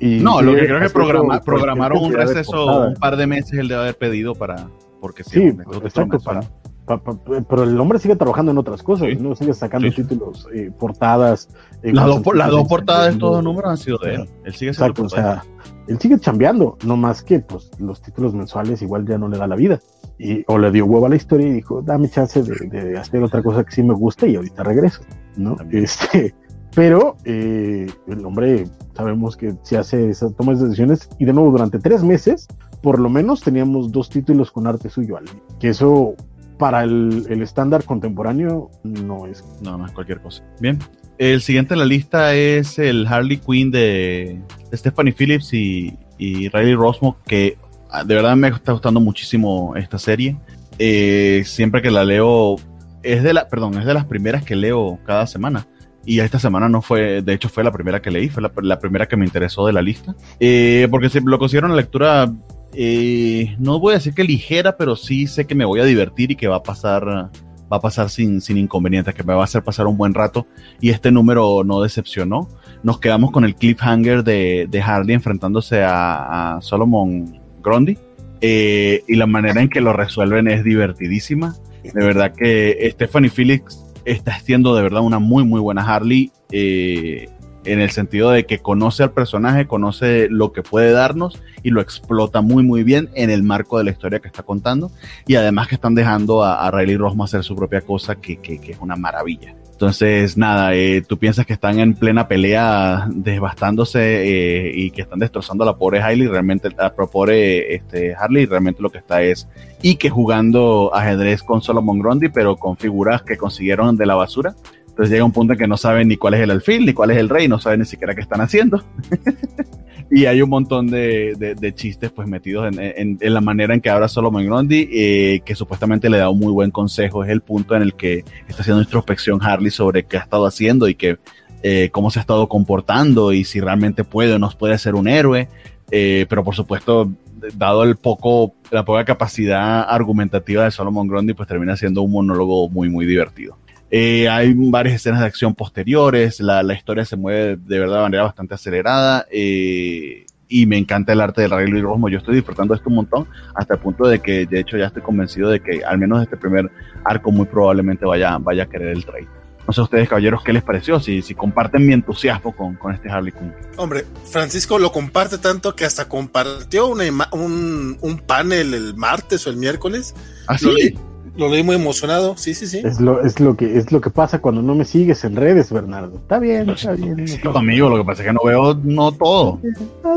Y 0.00 0.18
no, 0.20 0.42
lo 0.42 0.54
que 0.54 0.66
creo 0.66 0.80
que 0.80 0.90
programa, 0.90 1.40
programaron 1.40 2.04
un 2.04 2.12
receso 2.12 2.88
un 2.88 2.94
par 2.94 3.16
de 3.16 3.26
meses 3.26 3.58
el 3.58 3.68
de 3.68 3.76
haber 3.76 3.96
pedido 3.96 4.34
para. 4.34 4.68
Porque 5.00 5.22
sí, 5.22 5.52
exacto, 5.82 6.18
para, 6.20 6.40
Pa, 6.86 6.98
pa, 6.98 7.18
pero 7.48 7.62
el 7.62 7.80
hombre 7.80 7.98
sigue 7.98 8.16
trabajando 8.16 8.52
en 8.52 8.58
otras 8.58 8.82
cosas, 8.82 9.08
sí. 9.08 9.16
¿no? 9.16 9.34
Sigue 9.34 9.54
sacando 9.54 9.88
sí. 9.88 10.02
títulos, 10.02 10.46
eh, 10.54 10.70
portadas. 10.78 11.48
Eh, 11.82 11.92
las 11.92 12.06
dos, 12.06 12.22
las 12.34 12.50
dos 12.50 12.68
portadas 12.68 13.06
de 13.06 13.12
estos 13.12 13.42
números 13.42 13.70
han 13.70 13.76
sido 13.78 13.98
de 13.98 14.16
él. 14.16 14.28
Él 14.44 14.54
sigue 14.54 14.70
Exacto, 14.70 15.04
o 15.04 15.08
sea, 15.08 15.44
él 15.88 15.98
sigue 15.98 16.18
chambeando, 16.18 16.76
no 16.84 16.96
más 16.96 17.22
que 17.22 17.40
pues 17.40 17.70
los 17.78 18.02
títulos 18.02 18.34
mensuales 18.34 18.82
igual 18.82 19.06
ya 19.06 19.16
no 19.16 19.28
le 19.28 19.38
da 19.38 19.46
la 19.46 19.56
vida. 19.56 19.80
Y, 20.18 20.44
o 20.46 20.58
le 20.58 20.70
dio 20.70 20.86
huevo 20.86 21.06
a 21.06 21.08
la 21.08 21.16
historia 21.16 21.48
y 21.48 21.52
dijo, 21.52 21.82
dame 21.82 22.08
chance 22.08 22.42
de, 22.42 22.54
de 22.68 22.98
hacer 22.98 23.22
otra 23.22 23.42
cosa 23.42 23.64
que 23.64 23.72
sí 23.72 23.82
me 23.82 23.94
gusta 23.94 24.26
y 24.26 24.36
ahorita 24.36 24.62
regreso, 24.62 25.02
¿no? 25.36 25.56
Este, 25.72 26.34
pero 26.74 27.16
eh, 27.24 27.86
el 28.06 28.26
hombre 28.26 28.66
sabemos 28.94 29.36
que 29.36 29.54
se 29.62 29.76
hace 29.76 30.10
esas 30.10 30.34
tomas 30.34 30.58
de 30.58 30.66
decisiones 30.66 31.08
y 31.18 31.24
de 31.24 31.32
nuevo 31.32 31.50
durante 31.50 31.78
tres 31.78 32.02
meses 32.02 32.48
por 32.82 32.98
lo 32.98 33.08
menos 33.08 33.40
teníamos 33.40 33.92
dos 33.92 34.10
títulos 34.10 34.50
con 34.50 34.66
arte 34.66 34.90
suyo 34.90 35.16
que 35.60 35.68
eso 35.68 36.14
para 36.58 36.84
el, 36.84 37.26
estándar 37.42 37.84
contemporáneo 37.84 38.70
no 38.82 39.26
es. 39.26 39.44
No, 39.62 39.76
no 39.76 39.86
es 39.86 39.92
cualquier 39.92 40.20
cosa. 40.20 40.42
Bien. 40.60 40.78
El 41.18 41.40
siguiente 41.42 41.74
en 41.74 41.80
la 41.80 41.86
lista 41.86 42.34
es 42.34 42.78
el 42.78 43.06
Harley 43.06 43.36
Quinn 43.38 43.70
de 43.70 44.40
Stephanie 44.72 45.12
Phillips 45.12 45.52
y, 45.54 45.96
Riley 46.18 46.74
Rosmo, 46.74 47.16
que 47.26 47.56
ah, 47.90 48.02
de 48.02 48.14
verdad 48.14 48.34
me 48.36 48.48
está 48.48 48.72
gustando 48.72 49.00
muchísimo 49.00 49.74
esta 49.76 49.98
serie. 49.98 50.36
Eh, 50.78 51.42
siempre 51.46 51.82
que 51.82 51.90
la 51.90 52.04
leo, 52.04 52.56
es 53.02 53.22
de 53.22 53.32
la, 53.32 53.48
perdón, 53.48 53.78
es 53.78 53.84
de 53.84 53.94
las 53.94 54.06
primeras 54.06 54.42
que 54.42 54.56
leo 54.56 54.98
cada 55.04 55.26
semana. 55.26 55.66
Y 56.06 56.20
esta 56.20 56.38
semana 56.38 56.68
no 56.68 56.82
fue, 56.82 57.22
de 57.22 57.32
hecho 57.32 57.48
fue 57.48 57.64
la 57.64 57.72
primera 57.72 58.02
que 58.02 58.10
leí, 58.10 58.28
fue 58.28 58.42
la, 58.42 58.78
primera 58.78 59.06
que 59.06 59.16
me 59.16 59.24
interesó 59.24 59.66
de 59.66 59.72
la 59.72 59.82
lista. 59.82 60.14
Eh, 60.40 60.86
porque 60.90 61.08
lo 61.24 61.38
considero 61.38 61.66
una 61.66 61.76
lectura 61.76 62.30
eh, 62.76 63.56
no 63.58 63.78
voy 63.78 63.92
a 63.92 63.96
decir 63.96 64.14
que 64.14 64.24
ligera, 64.24 64.76
pero 64.76 64.96
sí 64.96 65.26
sé 65.26 65.46
que 65.46 65.54
me 65.54 65.64
voy 65.64 65.80
a 65.80 65.84
divertir 65.84 66.30
y 66.30 66.36
que 66.36 66.48
va 66.48 66.56
a 66.56 66.62
pasar, 66.62 67.04
va 67.04 67.30
a 67.76 67.80
pasar 67.80 68.10
sin, 68.10 68.40
sin 68.40 68.58
inconvenientes, 68.58 69.14
que 69.14 69.22
me 69.22 69.34
va 69.34 69.42
a 69.42 69.44
hacer 69.44 69.62
pasar 69.62 69.86
un 69.86 69.96
buen 69.96 70.14
rato. 70.14 70.46
Y 70.80 70.90
este 70.90 71.10
número 71.10 71.62
no 71.64 71.80
decepcionó. 71.80 72.48
Nos 72.82 72.98
quedamos 72.98 73.30
con 73.30 73.44
el 73.44 73.54
cliffhanger 73.54 74.24
de, 74.24 74.66
de 74.70 74.82
Harley 74.82 75.14
enfrentándose 75.14 75.82
a, 75.82 76.58
Solomon 76.60 77.40
Grundy. 77.62 77.98
Eh, 78.40 79.02
y 79.08 79.16
la 79.16 79.26
manera 79.26 79.62
en 79.62 79.68
que 79.68 79.80
lo 79.80 79.92
resuelven 79.92 80.48
es 80.48 80.64
divertidísima. 80.64 81.54
De 81.82 82.04
verdad 82.04 82.32
que 82.34 82.90
Stephanie 82.92 83.30
Felix 83.30 83.84
está 84.04 84.34
haciendo 84.34 84.74
de 84.74 84.82
verdad 84.82 85.02
una 85.02 85.18
muy, 85.18 85.44
muy 85.44 85.60
buena 85.60 85.82
Harley. 85.82 86.30
Eh, 86.50 87.28
en 87.64 87.80
el 87.80 87.90
sentido 87.90 88.30
de 88.30 88.46
que 88.46 88.58
conoce 88.58 89.02
al 89.02 89.12
personaje, 89.12 89.66
conoce 89.66 90.28
lo 90.30 90.52
que 90.52 90.62
puede 90.62 90.92
darnos 90.92 91.40
y 91.62 91.70
lo 91.70 91.80
explota 91.80 92.40
muy 92.40 92.62
muy 92.62 92.84
bien 92.84 93.08
en 93.14 93.30
el 93.30 93.42
marco 93.42 93.78
de 93.78 93.84
la 93.84 93.90
historia 93.90 94.20
que 94.20 94.28
está 94.28 94.42
contando 94.42 94.90
y 95.26 95.34
además 95.36 95.68
que 95.68 95.74
están 95.74 95.94
dejando 95.94 96.42
a, 96.42 96.66
a 96.66 96.70
Riley 96.70 96.96
Rosmo 96.96 97.24
hacer 97.24 97.42
su 97.42 97.56
propia 97.56 97.80
cosa 97.80 98.16
que, 98.16 98.36
que, 98.36 98.54
es 98.54 98.78
una 98.80 98.96
maravilla. 98.96 99.54
Entonces, 99.72 100.36
nada, 100.36 100.72
eh, 100.74 101.02
tú 101.02 101.18
piensas 101.18 101.44
que 101.46 101.52
están 101.52 101.80
en 101.80 101.94
plena 101.94 102.28
pelea 102.28 103.08
devastándose 103.10 104.68
eh, 104.68 104.72
y 104.72 104.92
que 104.92 105.02
están 105.02 105.18
destrozando 105.18 105.64
a 105.64 105.66
la 105.66 105.76
pobre 105.76 106.00
Harley, 106.00 106.28
realmente 106.28 106.68
a 106.78 106.94
pobre 106.94 107.74
este, 107.74 108.14
Harley, 108.14 108.46
realmente 108.46 108.80
lo 108.80 108.90
que 108.90 108.98
está 108.98 109.22
es 109.22 109.48
y 109.82 109.96
que 109.96 110.10
jugando 110.10 110.94
ajedrez 110.94 111.42
con 111.42 111.60
Solomon 111.60 111.98
Grundy, 111.98 112.28
pero 112.28 112.56
con 112.56 112.76
figuras 112.76 113.22
que 113.22 113.36
consiguieron 113.36 113.96
de 113.96 114.06
la 114.06 114.14
basura. 114.14 114.54
Entonces 114.94 115.10
llega 115.10 115.24
un 115.24 115.32
punto 115.32 115.54
en 115.54 115.58
que 115.58 115.66
no 115.66 115.76
saben 115.76 116.06
ni 116.06 116.16
cuál 116.16 116.34
es 116.34 116.40
el 116.40 116.52
alfil, 116.52 116.86
ni 116.86 116.92
cuál 116.92 117.10
es 117.10 117.16
el 117.16 117.28
rey, 117.28 117.48
no 117.48 117.58
saben 117.58 117.80
ni 117.80 117.84
siquiera 117.84 118.14
qué 118.14 118.20
están 118.20 118.40
haciendo. 118.40 118.80
y 120.08 120.26
hay 120.26 120.40
un 120.40 120.50
montón 120.50 120.86
de, 120.86 121.74
chistes 121.74 122.12
pues 122.12 122.28
metidos 122.28 122.72
en, 122.72 122.78
en, 122.80 123.18
en, 123.20 123.34
la 123.34 123.40
manera 123.40 123.74
en 123.74 123.80
que 123.80 123.90
habla 123.90 124.06
Solomon 124.06 124.46
Grundy, 124.46 124.88
eh, 124.92 125.40
que 125.44 125.56
supuestamente 125.56 126.08
le 126.08 126.18
da 126.18 126.30
un 126.30 126.38
muy 126.38 126.52
buen 126.52 126.70
consejo. 126.70 127.24
Es 127.24 127.30
el 127.30 127.40
punto 127.40 127.74
en 127.74 127.82
el 127.82 127.94
que 127.94 128.24
está 128.46 128.62
haciendo 128.62 128.82
introspección 128.82 129.42
Harley 129.42 129.72
sobre 129.72 130.04
qué 130.04 130.16
ha 130.16 130.20
estado 130.20 130.46
haciendo 130.46 130.86
y 130.86 130.94
que, 130.94 131.18
eh, 131.64 131.88
cómo 131.90 132.12
se 132.12 132.20
ha 132.20 132.22
estado 132.22 132.48
comportando 132.48 133.32
y 133.32 133.42
si 133.42 133.58
realmente 133.58 134.04
puede 134.04 134.34
o 134.34 134.38
no 134.38 134.48
puede 134.50 134.78
ser 134.78 134.94
un 134.94 135.08
héroe. 135.08 135.48
Eh, 135.90 136.26
pero 136.28 136.44
por 136.44 136.54
supuesto, 136.54 137.10
dado 137.56 137.82
el 137.82 137.96
poco, 137.96 138.54
la 138.70 138.84
poca 138.84 139.04
capacidad 139.04 139.82
argumentativa 139.88 140.62
de 140.62 140.70
Solomon 140.70 141.08
Grundy, 141.08 141.34
pues 141.34 141.48
termina 141.48 141.76
siendo 141.76 142.02
un 142.02 142.12
monólogo 142.12 142.68
muy, 142.68 142.88
muy 142.88 143.06
divertido. 143.06 143.58
Eh, 143.96 144.28
hay 144.28 144.52
varias 144.56 144.96
escenas 144.96 145.20
de 145.20 145.26
acción 145.26 145.54
posteriores, 145.54 146.40
la, 146.40 146.64
la, 146.64 146.74
historia 146.74 147.04
se 147.04 147.14
mueve 147.14 147.56
de 147.56 147.78
verdad 147.78 147.98
de 147.98 148.02
manera 148.02 148.24
bastante 148.24 148.54
acelerada 148.54 149.24
eh, 149.30 150.26
y 150.48 150.66
me 150.66 150.78
encanta 150.78 151.12
el 151.12 151.20
arte 151.20 151.42
de 151.42 151.46
Riley 151.46 151.80
Rosmo. 151.80 152.08
Yo 152.08 152.18
estoy 152.18 152.34
disfrutando 152.34 152.74
de 152.74 152.78
esto 152.78 152.90
un 152.90 152.96
montón 152.96 153.28
hasta 153.54 153.74
el 153.74 153.80
punto 153.80 154.08
de 154.08 154.18
que 154.18 154.46
de 154.46 154.58
hecho 154.58 154.76
ya 154.76 154.86
estoy 154.86 155.02
convencido 155.02 155.48
de 155.48 155.60
que 155.60 155.84
al 155.84 155.98
menos 155.98 156.20
este 156.20 156.36
primer 156.36 156.72
arco 157.04 157.30
muy 157.30 157.46
probablemente 157.46 158.04
vaya, 158.04 158.36
vaya 158.38 158.64
a 158.64 158.66
querer 158.66 158.88
el 158.88 159.04
trade. 159.04 159.28
No 159.64 159.72
sé 159.72 159.80
ustedes, 159.80 160.08
caballeros, 160.08 160.42
qué 160.42 160.52
les 160.52 160.64
pareció, 160.64 160.98
si, 160.98 161.22
si 161.22 161.36
comparten 161.36 161.86
mi 161.86 161.92
entusiasmo 161.92 162.50
con, 162.50 162.74
con 162.74 162.92
este 162.92 163.08
Harley 163.08 163.30
Quinn. 163.30 163.54
Hombre, 163.76 164.04
Francisco 164.28 164.76
lo 164.80 164.90
comparte 164.90 165.38
tanto 165.38 165.76
que 165.76 165.84
hasta 165.84 166.08
compartió 166.08 166.88
una 166.88 167.04
un, 167.30 167.96
un 168.00 168.18
panel 168.18 168.74
el 168.74 168.96
martes 168.96 169.46
o 169.46 169.50
el 169.50 169.56
miércoles. 169.56 170.16
¿Ah, 170.48 170.58
sí? 170.58 170.66
Lo 170.66 171.13
leí 171.36 171.62
muy 171.62 171.76
emocionado, 171.76 172.36
sí, 172.36 172.54
sí, 172.54 172.66
sí. 172.66 172.80
Es 172.84 173.00
lo, 173.00 173.22
es 173.22 173.40
lo 173.40 173.56
que 173.56 173.76
es 173.76 173.90
lo 173.92 174.00
que 174.00 174.10
pasa 174.10 174.40
cuando 174.40 174.62
no 174.62 174.74
me 174.74 174.84
sigues 174.84 175.24
en 175.24 175.36
redes, 175.36 175.72
Bernardo. 175.72 176.16
Está 176.16 176.38
bien, 176.38 176.70
está 176.70 176.92
bien. 176.92 177.26
Sí, 177.26 177.40
amigo, 177.54 177.88
lo 177.88 177.98
que 177.98 178.04
pasa 178.04 178.22
es 178.22 178.28
que 178.28 178.32
no 178.32 178.40
veo 178.44 178.74
no 178.82 179.12
todo. 179.12 179.60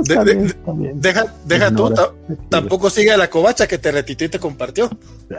Está 0.01 0.23
bien, 0.23 0.45
está 0.45 0.71
bien. 0.73 1.01
Deja, 1.01 1.25
deja 1.45 1.71
tú, 1.71 1.93
tampoco 2.49 2.89
sigue 2.89 3.11
a 3.11 3.17
la 3.17 3.29
covacha 3.29 3.67
que 3.67 3.77
te 3.77 3.91
retitó 3.91 4.25
y 4.25 4.29
te 4.29 4.39
compartió. 4.39 4.89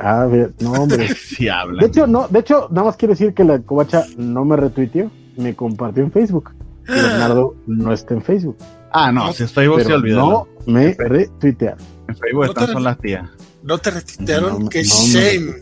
A 0.01 0.27
ver, 0.27 0.53
no, 0.61 0.73
hombre. 0.73 1.09
sí 1.15 1.49
habla. 1.49 1.83
De 1.83 1.89
hecho, 1.89 2.07
no, 2.07 2.29
de 2.29 2.41
hecho, 2.41 2.69
nada 2.71 2.87
más 2.87 2.97
quiero 2.97 3.15
decir 3.15 3.35
que 3.35 3.45
la 3.45 3.61
covacha 3.61 4.05
no 4.17 4.45
me 4.45 4.57
retuiteó, 4.57 5.11
me 5.37 5.55
compartió 5.55 6.03
en 6.03 6.13
Facebook. 6.13 6.51
Y 6.89 6.93
Bernardo 6.93 7.55
no 7.67 7.93
está 7.93 8.15
en 8.15 8.23
Facebook. 8.23 8.57
Ah, 8.91 9.13
no, 9.13 9.33
si 9.33 9.45
es 9.45 9.53
Facebook 9.53 9.83
se 9.83 9.93
olvidó. 9.93 10.17
No 10.17 10.49
me 10.67 10.95
retuitearon. 10.95 11.79
En 12.09 12.17
Facebook 12.17 12.45
están 12.47 12.67
son 12.69 12.85
las 12.85 12.99
tías. 12.99 13.29
No 13.69 13.77
te 13.77 13.91
retuitearon, 13.91 14.67
que 14.71 14.83
shame. 14.83 15.57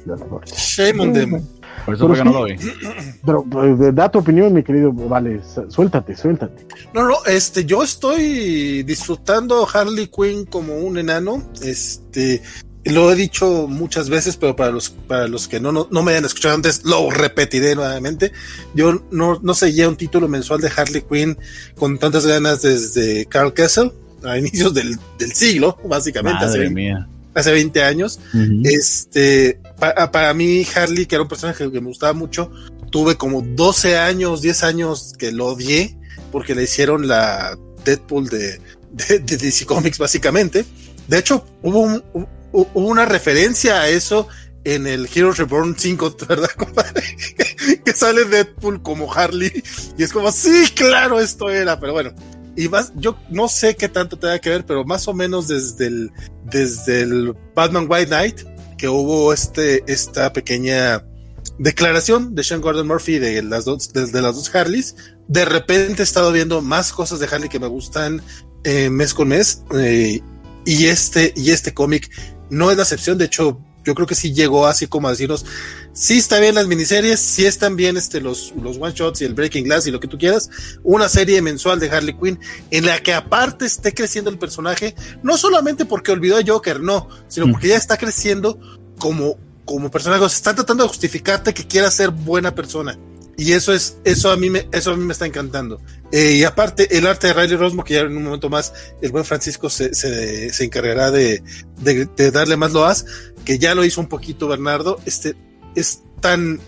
shame 0.46 1.00
on 1.00 1.12
them. 1.12 1.44
Por 1.84 1.94
eso 1.96 2.06
fue 2.06 2.16
que 2.16 2.24
no 2.24 2.32
lo 2.32 2.44
vi. 2.44 2.54
Pero 3.26 3.42
pues, 3.42 3.94
da 3.96 4.08
tu 4.08 4.20
opinión, 4.20 4.54
mi 4.54 4.62
querido. 4.62 4.92
Vale, 4.92 5.40
suéltate, 5.68 6.16
suéltate. 6.16 6.68
No, 6.94 7.08
no, 7.08 7.16
este, 7.26 7.64
yo 7.64 7.82
estoy 7.82 8.84
disfrutando 8.84 9.66
Harley 9.68 10.06
Quinn 10.06 10.44
como 10.44 10.76
un 10.76 10.98
enano. 10.98 11.50
Este, 11.62 12.42
lo 12.84 13.10
he 13.10 13.16
dicho 13.16 13.66
muchas 13.66 14.08
veces, 14.08 14.36
pero 14.36 14.54
para 14.54 14.70
los, 14.70 14.90
para 14.90 15.26
los 15.26 15.48
que 15.48 15.58
no, 15.58 15.72
no, 15.72 15.88
no 15.90 16.04
me 16.04 16.12
hayan 16.12 16.26
escuchado 16.26 16.54
antes, 16.54 16.84
lo 16.84 17.10
repetiré 17.10 17.74
nuevamente. 17.74 18.30
Yo 18.72 19.02
no, 19.10 19.40
no 19.42 19.54
seguía 19.54 19.88
un 19.88 19.96
título 19.96 20.28
mensual 20.28 20.60
de 20.60 20.70
Harley 20.76 21.02
Quinn 21.02 21.36
con 21.74 21.98
tantas 21.98 22.24
ganas 22.24 22.62
desde 22.62 23.26
Carl 23.26 23.52
Kessel, 23.52 23.92
a 24.22 24.38
inicios 24.38 24.72
del, 24.74 24.96
del 25.18 25.32
siglo, 25.32 25.76
básicamente. 25.88 26.46
Madre 26.46 26.70
mía 26.70 27.08
hace 27.36 27.52
20 27.52 27.82
años. 27.82 28.18
Este, 28.64 29.60
para 29.78 30.34
mí, 30.34 30.66
Harley, 30.74 31.06
que 31.06 31.14
era 31.14 31.22
un 31.22 31.28
personaje 31.28 31.70
que 31.70 31.80
me 31.80 31.88
gustaba 31.88 32.12
mucho, 32.14 32.50
tuve 32.90 33.16
como 33.16 33.42
12 33.42 33.98
años, 33.98 34.40
10 34.40 34.62
años 34.64 35.12
que 35.18 35.32
lo 35.32 35.46
odié, 35.48 35.96
porque 36.32 36.54
le 36.54 36.64
hicieron 36.64 37.06
la 37.06 37.56
Deadpool 37.84 38.28
de, 38.28 38.60
de, 38.90 39.18
DC 39.18 39.66
Comics, 39.66 39.98
básicamente. 39.98 40.64
De 41.06 41.18
hecho, 41.18 41.46
hubo, 41.62 42.02
hubo 42.52 42.88
una 42.88 43.04
referencia 43.04 43.82
a 43.82 43.88
eso 43.88 44.28
en 44.64 44.86
el 44.86 45.08
Heroes 45.14 45.36
Reborn 45.36 45.76
5, 45.78 46.16
¿verdad, 46.28 46.50
compadre? 46.56 47.02
que 47.84 47.92
sale 47.92 48.24
Deadpool 48.24 48.82
como 48.82 49.12
Harley. 49.12 49.62
Y 49.98 50.02
es 50.02 50.12
como, 50.12 50.32
sí, 50.32 50.68
claro, 50.74 51.20
esto 51.20 51.50
era, 51.50 51.78
pero 51.78 51.92
bueno 51.92 52.14
y 52.56 52.68
más, 52.68 52.92
yo 52.96 53.18
no 53.30 53.48
sé 53.48 53.76
qué 53.76 53.88
tanto 53.88 54.18
tenga 54.18 54.38
que 54.38 54.50
ver, 54.50 54.64
pero 54.64 54.84
más 54.84 55.06
o 55.08 55.14
menos 55.14 55.48
desde 55.48 55.86
el, 55.86 56.12
desde 56.44 57.02
el 57.02 57.36
Batman 57.54 57.86
White 57.88 58.06
Knight, 58.06 58.40
que 58.78 58.88
hubo 58.88 59.32
este, 59.32 59.84
esta 59.90 60.32
pequeña 60.32 61.04
declaración 61.58 62.34
de 62.34 62.42
Sean 62.42 62.60
Gordon 62.60 62.86
Murphy 62.86 63.18
de 63.18 63.42
las 63.42 63.64
dos, 63.64 63.92
de, 63.92 64.22
las 64.22 64.34
dos 64.34 64.54
Harleys, 64.54 64.96
de 65.28 65.44
repente 65.44 66.02
he 66.02 66.04
estado 66.04 66.32
viendo 66.32 66.62
más 66.62 66.92
cosas 66.92 67.20
de 67.20 67.26
Harley 67.26 67.48
que 67.48 67.60
me 67.60 67.66
gustan 67.66 68.22
eh, 68.64 68.90
mes 68.90 69.12
con 69.12 69.28
mes, 69.28 69.62
eh, 69.74 70.20
y 70.64 70.86
este, 70.86 71.32
y 71.36 71.50
este 71.50 71.74
cómic 71.74 72.10
no 72.50 72.70
es 72.70 72.76
la 72.76 72.82
excepción, 72.84 73.18
de 73.18 73.26
hecho, 73.26 73.60
yo 73.84 73.94
creo 73.94 74.06
que 74.06 74.14
sí 74.14 74.32
llegó 74.32 74.66
así 74.66 74.86
como 74.86 75.08
a 75.08 75.12
decirnos, 75.12 75.44
sí 75.96 76.18
está 76.18 76.38
bien 76.38 76.54
las 76.54 76.66
miniseries, 76.66 77.18
sí 77.18 77.46
están 77.46 77.74
bien 77.74 77.96
este, 77.96 78.20
los, 78.20 78.52
los 78.62 78.76
one 78.78 78.92
shots 78.94 79.22
y 79.22 79.24
el 79.24 79.34
Breaking 79.34 79.64
Glass 79.64 79.86
y 79.86 79.90
lo 79.90 79.98
que 79.98 80.08
tú 80.08 80.18
quieras, 80.18 80.50
una 80.84 81.08
serie 81.08 81.40
mensual 81.40 81.80
de 81.80 81.90
Harley 81.90 82.14
Quinn 82.14 82.38
en 82.70 82.84
la 82.84 83.02
que 83.02 83.14
aparte 83.14 83.64
esté 83.64 83.94
creciendo 83.94 84.30
el 84.30 84.38
personaje, 84.38 84.94
no 85.22 85.38
solamente 85.38 85.86
porque 85.86 86.12
olvidó 86.12 86.36
a 86.36 86.42
Joker, 86.46 86.80
no, 86.80 87.08
sino 87.28 87.50
porque 87.50 87.68
ya 87.68 87.76
está 87.76 87.96
creciendo 87.96 88.60
como, 88.98 89.38
como 89.64 89.90
personaje, 89.90 90.22
o 90.22 90.26
están 90.26 90.54
tratando 90.54 90.84
de 90.84 90.88
justificarte 90.88 91.54
que 91.54 91.66
quiera 91.66 91.90
ser 91.90 92.10
buena 92.10 92.54
persona. 92.54 92.98
Y 93.38 93.52
eso 93.52 93.74
es, 93.74 93.98
eso 94.04 94.30
a 94.30 94.36
mí 94.36 94.48
me, 94.48 94.66
eso 94.72 94.92
a 94.92 94.96
mí 94.96 95.04
me 95.04 95.12
está 95.12 95.26
encantando. 95.26 95.78
Eh, 96.10 96.36
y 96.38 96.44
aparte, 96.44 96.96
el 96.96 97.06
arte 97.06 97.26
de 97.26 97.34
Riley 97.34 97.56
Rosmo, 97.56 97.84
que 97.84 97.94
ya 97.94 98.00
en 98.00 98.16
un 98.16 98.24
momento 98.24 98.48
más 98.48 98.72
el 99.02 99.12
buen 99.12 99.26
Francisco 99.26 99.68
se, 99.68 99.94
se, 99.94 100.52
se 100.52 100.64
encargará 100.64 101.10
de, 101.10 101.42
de, 101.80 102.06
de, 102.16 102.30
darle 102.30 102.56
más 102.56 102.72
loas, 102.72 103.04
que 103.44 103.58
ya 103.58 103.74
lo 103.74 103.84
hizo 103.84 104.00
un 104.00 104.08
poquito 104.08 104.48
Bernardo, 104.48 104.98
este, 105.04 105.36
es 105.76 106.02
tan, 106.20 106.60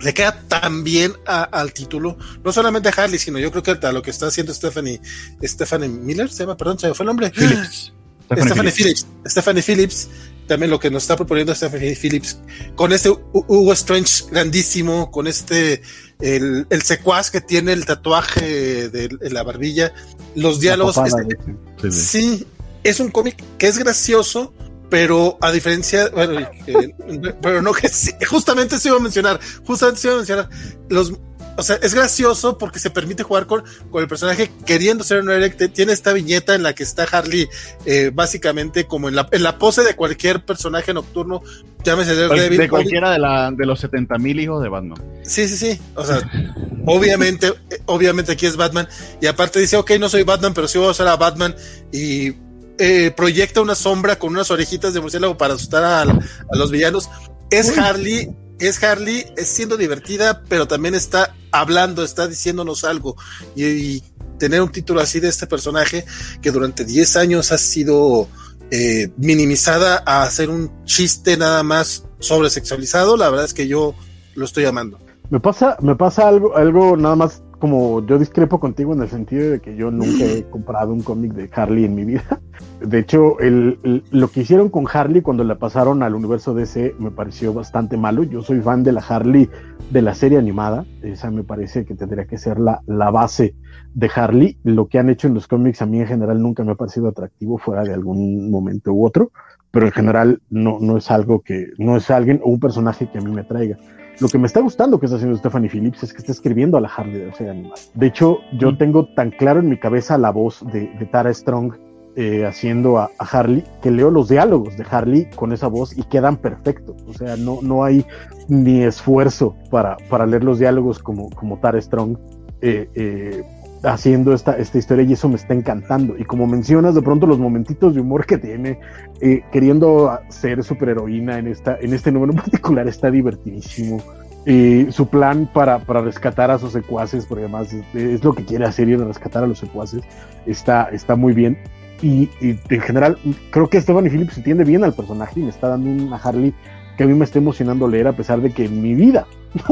le 0.00 0.14
queda 0.14 0.42
tan 0.48 0.84
bien 0.84 1.14
a, 1.26 1.44
al 1.44 1.72
título, 1.72 2.18
no 2.44 2.52
solamente 2.52 2.88
a 2.88 2.92
Harley, 2.92 3.18
sino 3.18 3.38
yo 3.38 3.50
creo 3.50 3.62
que 3.62 3.86
a 3.86 3.92
lo 3.92 4.02
que 4.02 4.10
está 4.10 4.26
haciendo 4.26 4.52
Stephanie, 4.52 5.00
Stephanie 5.42 5.88
Miller, 5.88 6.30
se 6.30 6.40
llama, 6.40 6.56
perdón, 6.56 6.78
se 6.78 6.88
me 6.88 6.94
fue 6.94 7.04
el 7.04 7.08
nombre. 7.08 7.30
Phillips. 7.30 7.92
Stephanie, 8.30 8.72
Phillips. 8.72 9.06
Stephanie 9.26 9.62
Phillips, 9.62 10.08
también 10.46 10.70
lo 10.70 10.78
que 10.78 10.90
nos 10.90 11.04
está 11.04 11.16
proponiendo 11.16 11.54
Stephanie 11.54 11.96
Phillips, 11.96 12.38
con 12.74 12.92
este 12.92 13.10
Hugo 13.10 13.72
Strange 13.72 14.24
grandísimo, 14.30 15.10
con 15.10 15.26
este 15.26 15.82
el, 16.20 16.66
el, 16.68 16.82
secuaz 16.82 17.30
que 17.30 17.40
tiene 17.40 17.72
el 17.72 17.86
tatuaje 17.86 18.90
de, 18.90 19.08
la 19.30 19.42
barbilla, 19.44 19.92
los 20.34 20.60
diálogos. 20.60 20.98
Este, 20.98 21.90
sí, 21.90 22.46
es 22.82 23.00
un 23.00 23.10
cómic 23.10 23.42
que 23.56 23.68
es 23.68 23.78
gracioso, 23.78 24.52
pero 24.90 25.38
a 25.40 25.52
diferencia, 25.52 26.08
bueno, 26.10 26.40
eh, 26.66 26.94
pero 27.42 27.62
no 27.62 27.72
que 27.72 27.88
sí, 27.88 28.12
justamente 28.28 28.78
se 28.78 28.88
iba 28.88 28.96
a 28.96 29.00
mencionar, 29.00 29.40
justamente 29.66 30.00
se 30.00 30.08
iba 30.08 30.14
a 30.14 30.18
mencionar, 30.18 30.48
los, 30.88 31.12
o 31.58 31.62
sea, 31.64 31.76
es 31.82 31.92
gracioso 31.92 32.56
porque 32.56 32.78
se 32.78 32.88
permite 32.88 33.24
jugar 33.24 33.46
con, 33.46 33.64
con 33.90 34.00
el 34.00 34.08
personaje 34.08 34.48
queriendo 34.64 35.02
ser 35.02 35.22
un 35.22 35.30
héroe. 35.30 35.50
Tiene 35.50 35.92
esta 35.92 36.12
viñeta 36.12 36.54
en 36.54 36.62
la 36.62 36.72
que 36.72 36.84
está 36.84 37.02
Harley 37.02 37.48
eh, 37.84 38.12
básicamente 38.14 38.84
como 38.84 39.08
en 39.08 39.16
la, 39.16 39.28
en 39.32 39.42
la 39.42 39.58
pose 39.58 39.82
de 39.82 39.96
cualquier 39.96 40.44
personaje 40.44 40.94
nocturno, 40.94 41.42
llámese 41.82 42.14
de, 42.14 42.28
David, 42.28 42.58
de 42.60 42.68
cualquiera 42.68 43.10
de, 43.10 43.18
la, 43.18 43.50
de 43.50 43.66
los 43.66 43.80
70 43.80 44.18
mil 44.18 44.38
hijos 44.38 44.62
de 44.62 44.68
Batman. 44.68 45.02
Sí, 45.24 45.48
sí, 45.48 45.56
sí. 45.56 45.80
O 45.96 46.04
sea, 46.04 46.20
obviamente, 46.86 47.52
obviamente 47.86 48.30
aquí 48.30 48.46
es 48.46 48.54
Batman. 48.54 48.86
Y 49.20 49.26
aparte 49.26 49.58
dice, 49.58 49.76
ok, 49.78 49.90
no 49.98 50.08
soy 50.08 50.22
Batman, 50.22 50.54
pero 50.54 50.68
sí 50.68 50.78
voy 50.78 50.86
a 50.86 50.90
usar 50.92 51.08
a 51.08 51.16
Batman. 51.16 51.56
Y 51.90 52.34
eh, 52.78 53.12
proyecta 53.16 53.60
una 53.60 53.74
sombra 53.74 54.18
con 54.18 54.30
unas 54.30 54.50
orejitas 54.50 54.94
de 54.94 55.00
murciélago 55.00 55.36
para 55.36 55.54
asustar 55.54 55.84
a, 55.84 56.02
a 56.02 56.56
los 56.56 56.70
villanos. 56.70 57.08
Es 57.50 57.76
Harley 57.76 58.34
es 58.58 58.82
Harley, 58.82 59.24
es 59.36 59.48
siendo 59.48 59.76
divertida, 59.76 60.42
pero 60.48 60.66
también 60.66 60.94
está 60.94 61.34
hablando, 61.52 62.02
está 62.02 62.26
diciéndonos 62.26 62.84
algo. 62.84 63.16
Y, 63.54 64.02
tener 64.38 64.62
un 64.62 64.70
título 64.70 65.00
así 65.00 65.18
de 65.18 65.26
este 65.26 65.48
personaje 65.48 66.04
que 66.40 66.52
durante 66.52 66.84
10 66.84 67.16
años 67.16 67.50
ha 67.50 67.58
sido 67.58 68.28
eh, 68.70 69.10
minimizada 69.16 70.04
a 70.06 70.22
hacer 70.22 70.48
un 70.48 70.84
chiste 70.84 71.36
nada 71.36 71.64
más 71.64 72.04
sobresexualizado, 72.20 73.16
la 73.16 73.28
verdad 73.30 73.46
es 73.46 73.52
que 73.52 73.66
yo 73.66 73.96
lo 74.36 74.44
estoy 74.44 74.64
amando. 74.64 75.00
Me 75.30 75.40
pasa, 75.40 75.76
me 75.80 75.96
pasa 75.96 76.28
algo, 76.28 76.56
algo 76.56 76.96
nada 76.96 77.16
más 77.16 77.42
como 77.58 78.04
yo 78.06 78.18
discrepo 78.18 78.60
contigo 78.60 78.92
en 78.94 79.02
el 79.02 79.08
sentido 79.08 79.50
de 79.50 79.60
que 79.60 79.76
yo 79.76 79.90
nunca 79.90 80.24
he 80.24 80.44
comprado 80.50 80.92
un 80.92 81.02
cómic 81.02 81.32
de 81.32 81.50
Harley 81.52 81.84
en 81.84 81.94
mi 81.94 82.04
vida. 82.04 82.40
De 82.80 82.98
hecho, 83.00 83.38
el, 83.40 84.02
lo 84.10 84.28
que 84.28 84.40
hicieron 84.40 84.68
con 84.68 84.86
Harley 84.92 85.22
cuando 85.22 85.44
la 85.44 85.56
pasaron 85.56 86.02
al 86.02 86.14
universo 86.14 86.54
DC 86.54 86.94
me 86.98 87.10
pareció 87.10 87.52
bastante 87.52 87.96
malo. 87.96 88.22
Yo 88.22 88.42
soy 88.42 88.60
fan 88.60 88.82
de 88.82 88.92
la 88.92 89.00
Harley 89.00 89.48
de 89.90 90.02
la 90.02 90.14
serie 90.14 90.38
animada. 90.38 90.86
Esa 91.02 91.30
me 91.30 91.44
parece 91.44 91.84
que 91.84 91.94
tendría 91.94 92.26
que 92.26 92.38
ser 92.38 92.58
la, 92.58 92.82
la 92.86 93.10
base 93.10 93.54
de 93.94 94.10
Harley. 94.14 94.58
Lo 94.62 94.86
que 94.86 94.98
han 94.98 95.10
hecho 95.10 95.26
en 95.26 95.34
los 95.34 95.48
cómics 95.48 95.82
a 95.82 95.86
mí 95.86 96.00
en 96.00 96.06
general 96.06 96.40
nunca 96.40 96.62
me 96.62 96.72
ha 96.72 96.76
parecido 96.76 97.08
atractivo 97.08 97.58
fuera 97.58 97.82
de 97.82 97.94
algún 97.94 98.50
momento 98.50 98.92
u 98.92 99.04
otro. 99.04 99.32
Pero 99.70 99.86
en 99.86 99.92
general 99.92 100.40
no, 100.48 100.78
no 100.80 100.96
es 100.96 101.10
algo 101.10 101.40
que, 101.40 101.66
no 101.78 101.96
es 101.96 102.10
alguien 102.10 102.40
o 102.42 102.50
un 102.50 102.60
personaje 102.60 103.10
que 103.10 103.18
a 103.18 103.20
mí 103.20 103.30
me 103.30 103.44
traiga. 103.44 103.76
Lo 104.20 104.28
que 104.28 104.38
me 104.38 104.46
está 104.46 104.60
gustando 104.60 104.98
que 104.98 105.06
está 105.06 105.16
haciendo 105.16 105.38
Stephanie 105.38 105.70
Phillips 105.70 106.02
es 106.02 106.12
que 106.12 106.18
está 106.18 106.32
escribiendo 106.32 106.76
a 106.76 106.80
la 106.80 106.88
Harley 106.88 107.20
de 107.20 107.28
Océano 107.28 107.52
Animal. 107.52 107.78
De 107.94 108.06
hecho, 108.06 108.38
yo 108.58 108.76
tengo 108.76 109.06
tan 109.14 109.30
claro 109.30 109.60
en 109.60 109.68
mi 109.68 109.78
cabeza 109.78 110.18
la 110.18 110.30
voz 110.30 110.64
de, 110.72 110.86
Tara 111.12 111.32
Strong 111.32 111.74
eh, 112.16 112.44
haciendo 112.44 112.98
a, 112.98 113.10
Harley 113.18 113.62
que 113.80 113.92
leo 113.92 114.10
los 114.10 114.28
diálogos 114.28 114.76
de 114.76 114.84
Harley 114.90 115.30
con 115.36 115.52
esa 115.52 115.68
voz 115.68 115.96
y 115.96 116.02
quedan 116.02 116.36
perfectos. 116.36 116.96
O 117.06 117.12
sea, 117.12 117.36
no, 117.36 117.60
no 117.62 117.84
hay 117.84 118.04
ni 118.48 118.82
esfuerzo 118.82 119.54
para, 119.70 119.96
para 120.08 120.26
leer 120.26 120.42
los 120.42 120.58
diálogos 120.58 120.98
como, 120.98 121.30
como 121.30 121.58
Tara 121.58 121.80
Strong. 121.80 122.18
Eh, 122.60 122.88
eh, 122.96 123.44
haciendo 123.82 124.32
esta, 124.32 124.56
esta 124.56 124.78
historia 124.78 125.04
y 125.04 125.12
eso 125.12 125.28
me 125.28 125.36
está 125.36 125.54
encantando. 125.54 126.16
Y 126.18 126.24
como 126.24 126.46
mencionas, 126.46 126.94
de 126.94 127.02
pronto 127.02 127.26
los 127.26 127.38
momentitos 127.38 127.94
de 127.94 128.00
humor 128.00 128.26
que 128.26 128.38
tiene, 128.38 128.80
eh, 129.20 129.42
queriendo 129.52 130.18
ser 130.28 130.62
superheroína 130.64 131.38
en, 131.38 131.48
esta, 131.48 131.78
en 131.80 131.92
este 131.92 132.10
número 132.10 132.32
en 132.32 132.38
particular, 132.38 132.88
está 132.88 133.10
divertidísimo. 133.10 134.02
y 134.46 134.90
su 134.90 135.08
plan 135.08 135.48
para, 135.52 135.80
para, 135.80 136.00
rescatar 136.00 136.50
a 136.50 136.58
sus 136.58 136.72
secuaces, 136.72 137.26
porque 137.26 137.44
además 137.44 137.68
es, 137.94 138.24
lo 138.24 138.32
que 138.32 138.44
quiere 138.44 138.64
hacer, 138.64 138.88
ir 138.88 139.00
a 139.00 139.04
rescatar 139.04 139.44
a 139.44 139.46
los 139.46 139.58
secuaces, 139.58 140.02
está, 140.46 140.84
está 140.84 141.16
muy 141.16 141.32
bien. 141.32 141.58
Y, 142.00 142.30
en 142.40 142.80
general, 142.80 143.18
creo 143.50 143.68
que 143.68 143.80
Stephanie 143.80 144.08
Phillips 144.08 144.38
entiende 144.38 144.64
bien 144.64 144.84
al 144.84 144.94
personaje 144.94 145.40
y 145.40 145.42
me 145.42 145.50
está 145.50 145.68
dando 145.68 145.90
una 145.90 146.16
Harley 146.16 146.54
que 146.96 147.04
a 147.04 147.06
mí 147.06 147.14
me 147.14 147.24
está 147.24 147.38
emocionando 147.38 147.86
leer, 147.88 148.08
a 148.08 148.12
pesar 148.12 148.40
de 148.40 148.50
que 148.50 148.64
en 148.64 148.82
mi 148.82 148.94
vida 148.94 149.26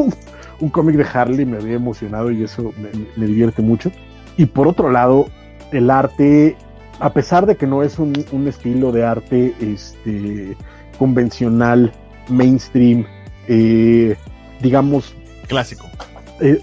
un 0.61 0.69
cómic 0.69 0.97
de 0.97 1.05
Harley 1.05 1.45
me 1.45 1.59
había 1.59 1.75
emocionado 1.75 2.31
y 2.31 2.43
eso 2.43 2.73
me, 3.17 3.27
divierte 3.27 3.63
mucho. 3.63 3.91
Y 4.37 4.47
por 4.47 4.69
otro 4.69 4.91
lado, 4.91 5.27
el 5.73 5.91
arte, 5.91 6.57
a 7.01 7.13
pesar 7.13 7.47
de 7.47 7.57
que 7.57 7.67
no 7.67 7.83
es 7.83 7.99
un, 7.99 8.15
estilo 8.47 8.93
de 8.93 9.05
arte 9.05 9.55
este, 9.61 10.57
convencional, 10.99 11.93
mainstream, 12.29 13.05
eh, 13.49 14.17
digamos... 14.61 15.15
Clásico. 15.47 15.87
Eh, 16.41 16.61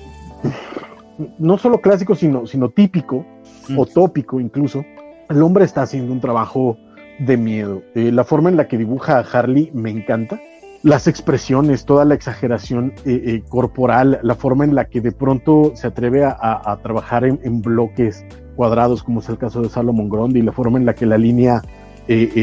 no 1.38 1.58
solo 1.58 1.80
clásico, 1.82 2.16
sino, 2.16 2.46
sino 2.48 2.70
típico 2.70 3.26
mm. 3.70 3.80
o 3.80 3.86
tópico 3.86 4.40
incluso, 4.40 4.86
el 5.30 5.42
hombre 5.42 5.66
está 5.66 5.84
haciendo 5.84 6.12
un 6.12 6.20
trabajo 6.20 6.78
de 7.20 7.38
miedo. 7.38 7.84
Eh, 7.96 8.12
la 8.12 8.24
forma 8.24 8.50
en 8.50 8.58
la 8.58 8.68
que 8.68 8.78
dibuja 8.78 9.20
a 9.20 9.22
Harley 9.22 9.72
me 9.74 9.90
encanta. 9.90 10.40
Las 10.84 11.08
expresiones, 11.08 11.86
toda 11.86 12.06
la 12.06 12.14
exageración 12.14 12.94
eh, 13.06 13.22
eh, 13.26 13.44
corporal, 13.48 14.20
la 14.22 14.36
forma 14.36 14.66
en 14.66 14.76
la 14.76 14.86
que 14.86 15.02
de 15.02 15.12
pronto 15.12 15.72
se 15.76 15.88
atreve 15.88 16.26
a, 16.26 16.78
trabajar 16.84 17.24
en, 17.24 17.62
bloques 17.62 18.26
cuadrados, 18.56 19.02
como 19.02 19.22
es 19.22 19.30
el 19.30 19.38
caso 19.38 19.62
de 19.62 19.70
Salomon 19.70 20.10
Grundy, 20.10 20.42
la 20.42 20.52
forma 20.52 20.78
en 20.78 20.86
la 20.86 20.94
que 20.94 21.06
la 21.06 21.18
línea 21.18 21.62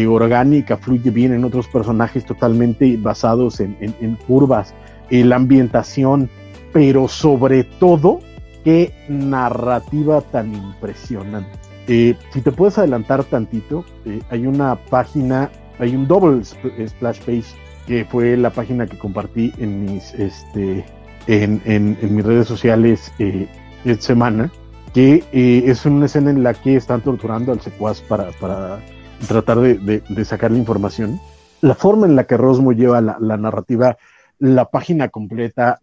orgánica 0.09 0.79
fluye 0.79 1.11
bien 1.11 1.35
en 1.35 1.45
otros 1.45 1.69
personajes 1.69 2.25
totalmente 2.25 2.97
basados 2.97 3.61
en, 3.61 3.77
en 3.79 4.17
curvas, 4.27 4.75
la 5.11 5.37
ambientación, 5.37 6.31
pero 6.73 7.09
sobre 7.09 7.65
todo, 7.65 8.21
qué 8.65 8.95
narrativa 9.09 10.23
tan 10.23 10.55
impresionante. 10.55 11.51
Eh, 11.89 12.15
si 12.33 12.41
te 12.41 12.53
puedes 12.53 12.79
adelantar 12.79 13.25
tantito, 13.25 13.85
eh, 14.05 14.21
hay 14.31 14.47
una 14.47 14.77
página, 14.77 15.51
hay 15.79 15.97
un 15.97 16.07
double 16.07 16.45
splash 16.45 17.21
page 17.21 17.55
que 17.91 18.05
fue 18.05 18.37
la 18.37 18.51
página 18.51 18.87
que 18.87 18.97
compartí 18.97 19.53
en 19.59 19.85
mis, 19.85 20.15
este, 20.15 20.85
en, 21.27 21.99
mis 22.15 22.25
redes 22.25 22.47
sociales 22.47 23.13
eh, 23.19 23.49
esta 23.85 24.05
semana, 24.05 24.53
que 24.95 25.25
es 25.67 25.85
una 25.85 26.07
escena 26.07 26.31
en 26.31 26.45
la 26.45 26.55
que 26.55 26.77
están 26.77 27.01
torturando 27.01 27.51
al 27.51 27.61
secuaz 27.61 28.01
para, 28.01 28.31
para 28.41 28.79
tratar 29.27 29.59
de, 29.59 30.25
sacar 30.25 30.53
la 30.53 30.59
información. 30.59 31.21
La 31.63 31.75
forma 31.75 32.07
en 32.07 32.15
la 32.15 32.29
que 32.29 32.37
Rosmo 32.37 32.71
lleva 32.71 33.01
la, 33.01 33.17
la 33.19 33.37
narrativa, 33.37 33.99
la 34.39 34.67
página 34.67 35.09
completa, 35.09 35.81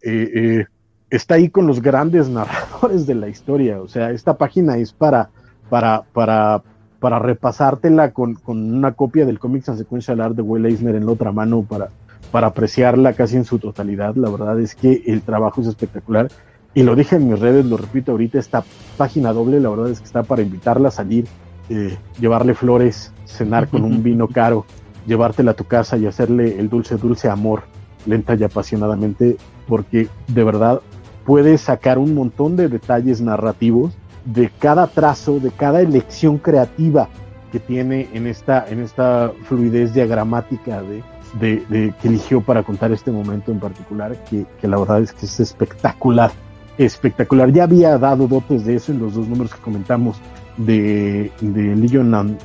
está 1.10 1.34
ahí 1.34 1.50
con 1.50 1.66
los 1.66 1.82
grandes 1.82 2.26
narradores 2.30 3.06
de 3.06 3.16
la 3.16 3.28
historia. 3.28 3.82
O 3.82 3.88
sea, 3.88 4.12
esta 4.12 4.38
página 4.38 4.78
es 4.78 4.94
para 4.94 5.28
para, 5.68 6.02
para, 6.14 6.62
para 7.00 7.18
repasártela 7.18 8.12
con, 8.12 8.34
con 8.34 8.74
una 8.74 8.92
copia 8.92 9.24
del 9.24 9.38
Comics 9.38 9.68
and 9.68 9.78
Sequential 9.78 10.20
Art 10.20 10.34
de 10.34 10.42
Will 10.42 10.66
Eisner 10.66 10.96
en 10.96 11.06
la 11.06 11.12
otra 11.12 11.32
mano 11.32 11.62
para, 11.62 11.88
para 12.32 12.48
apreciarla 12.48 13.12
casi 13.12 13.36
en 13.36 13.44
su 13.44 13.58
totalidad. 13.58 14.16
La 14.16 14.30
verdad 14.30 14.58
es 14.60 14.74
que 14.74 15.02
el 15.06 15.22
trabajo 15.22 15.60
es 15.60 15.68
espectacular. 15.68 16.28
Y 16.74 16.82
lo 16.82 16.94
dije 16.96 17.16
en 17.16 17.28
mis 17.28 17.38
redes, 17.38 17.64
lo 17.64 17.76
repito 17.76 18.12
ahorita, 18.12 18.38
esta 18.38 18.64
página 18.96 19.32
doble, 19.32 19.60
la 19.60 19.70
verdad 19.70 19.90
es 19.90 20.00
que 20.00 20.06
está 20.06 20.22
para 20.22 20.42
invitarla 20.42 20.88
a 20.88 20.92
salir, 20.92 21.26
eh, 21.70 21.96
llevarle 22.20 22.54
flores, 22.54 23.12
cenar 23.26 23.68
con 23.68 23.84
un 23.84 24.02
vino 24.04 24.28
caro, 24.28 24.64
llevártela 25.06 25.52
a 25.52 25.54
tu 25.54 25.64
casa 25.64 25.96
y 25.96 26.06
hacerle 26.06 26.58
el 26.58 26.68
dulce, 26.68 26.96
dulce 26.96 27.28
amor, 27.28 27.62
lenta 28.06 28.34
y 28.34 28.44
apasionadamente, 28.44 29.38
porque 29.66 30.08
de 30.28 30.44
verdad 30.44 30.80
puede 31.24 31.58
sacar 31.58 31.98
un 31.98 32.14
montón 32.14 32.56
de 32.56 32.68
detalles 32.68 33.20
narrativos 33.20 33.96
de 34.32 34.50
cada 34.58 34.86
trazo, 34.86 35.40
de 35.40 35.50
cada 35.50 35.80
elección 35.80 36.38
creativa 36.38 37.08
que 37.50 37.58
tiene 37.58 38.08
en 38.12 38.26
esta, 38.26 38.66
en 38.68 38.80
esta 38.80 39.32
fluidez 39.44 39.94
diagramática 39.94 40.82
de, 40.82 41.02
de, 41.40 41.94
que 42.00 42.08
eligió 42.08 42.42
para 42.42 42.62
contar 42.62 42.92
este 42.92 43.10
momento 43.10 43.50
en 43.50 43.58
particular, 43.58 44.22
que, 44.24 44.44
que, 44.60 44.68
la 44.68 44.78
verdad 44.78 45.00
es 45.00 45.12
que 45.12 45.24
es 45.24 45.40
espectacular, 45.40 46.30
espectacular. 46.76 47.50
Ya 47.52 47.64
había 47.64 47.96
dado 47.96 48.28
dotes 48.28 48.66
de 48.66 48.76
eso 48.76 48.92
en 48.92 48.98
los 48.98 49.14
dos 49.14 49.26
números 49.26 49.54
que 49.54 49.60
comentamos 49.62 50.20
de, 50.58 51.32
de 51.40 51.76
Legion, 51.76 52.36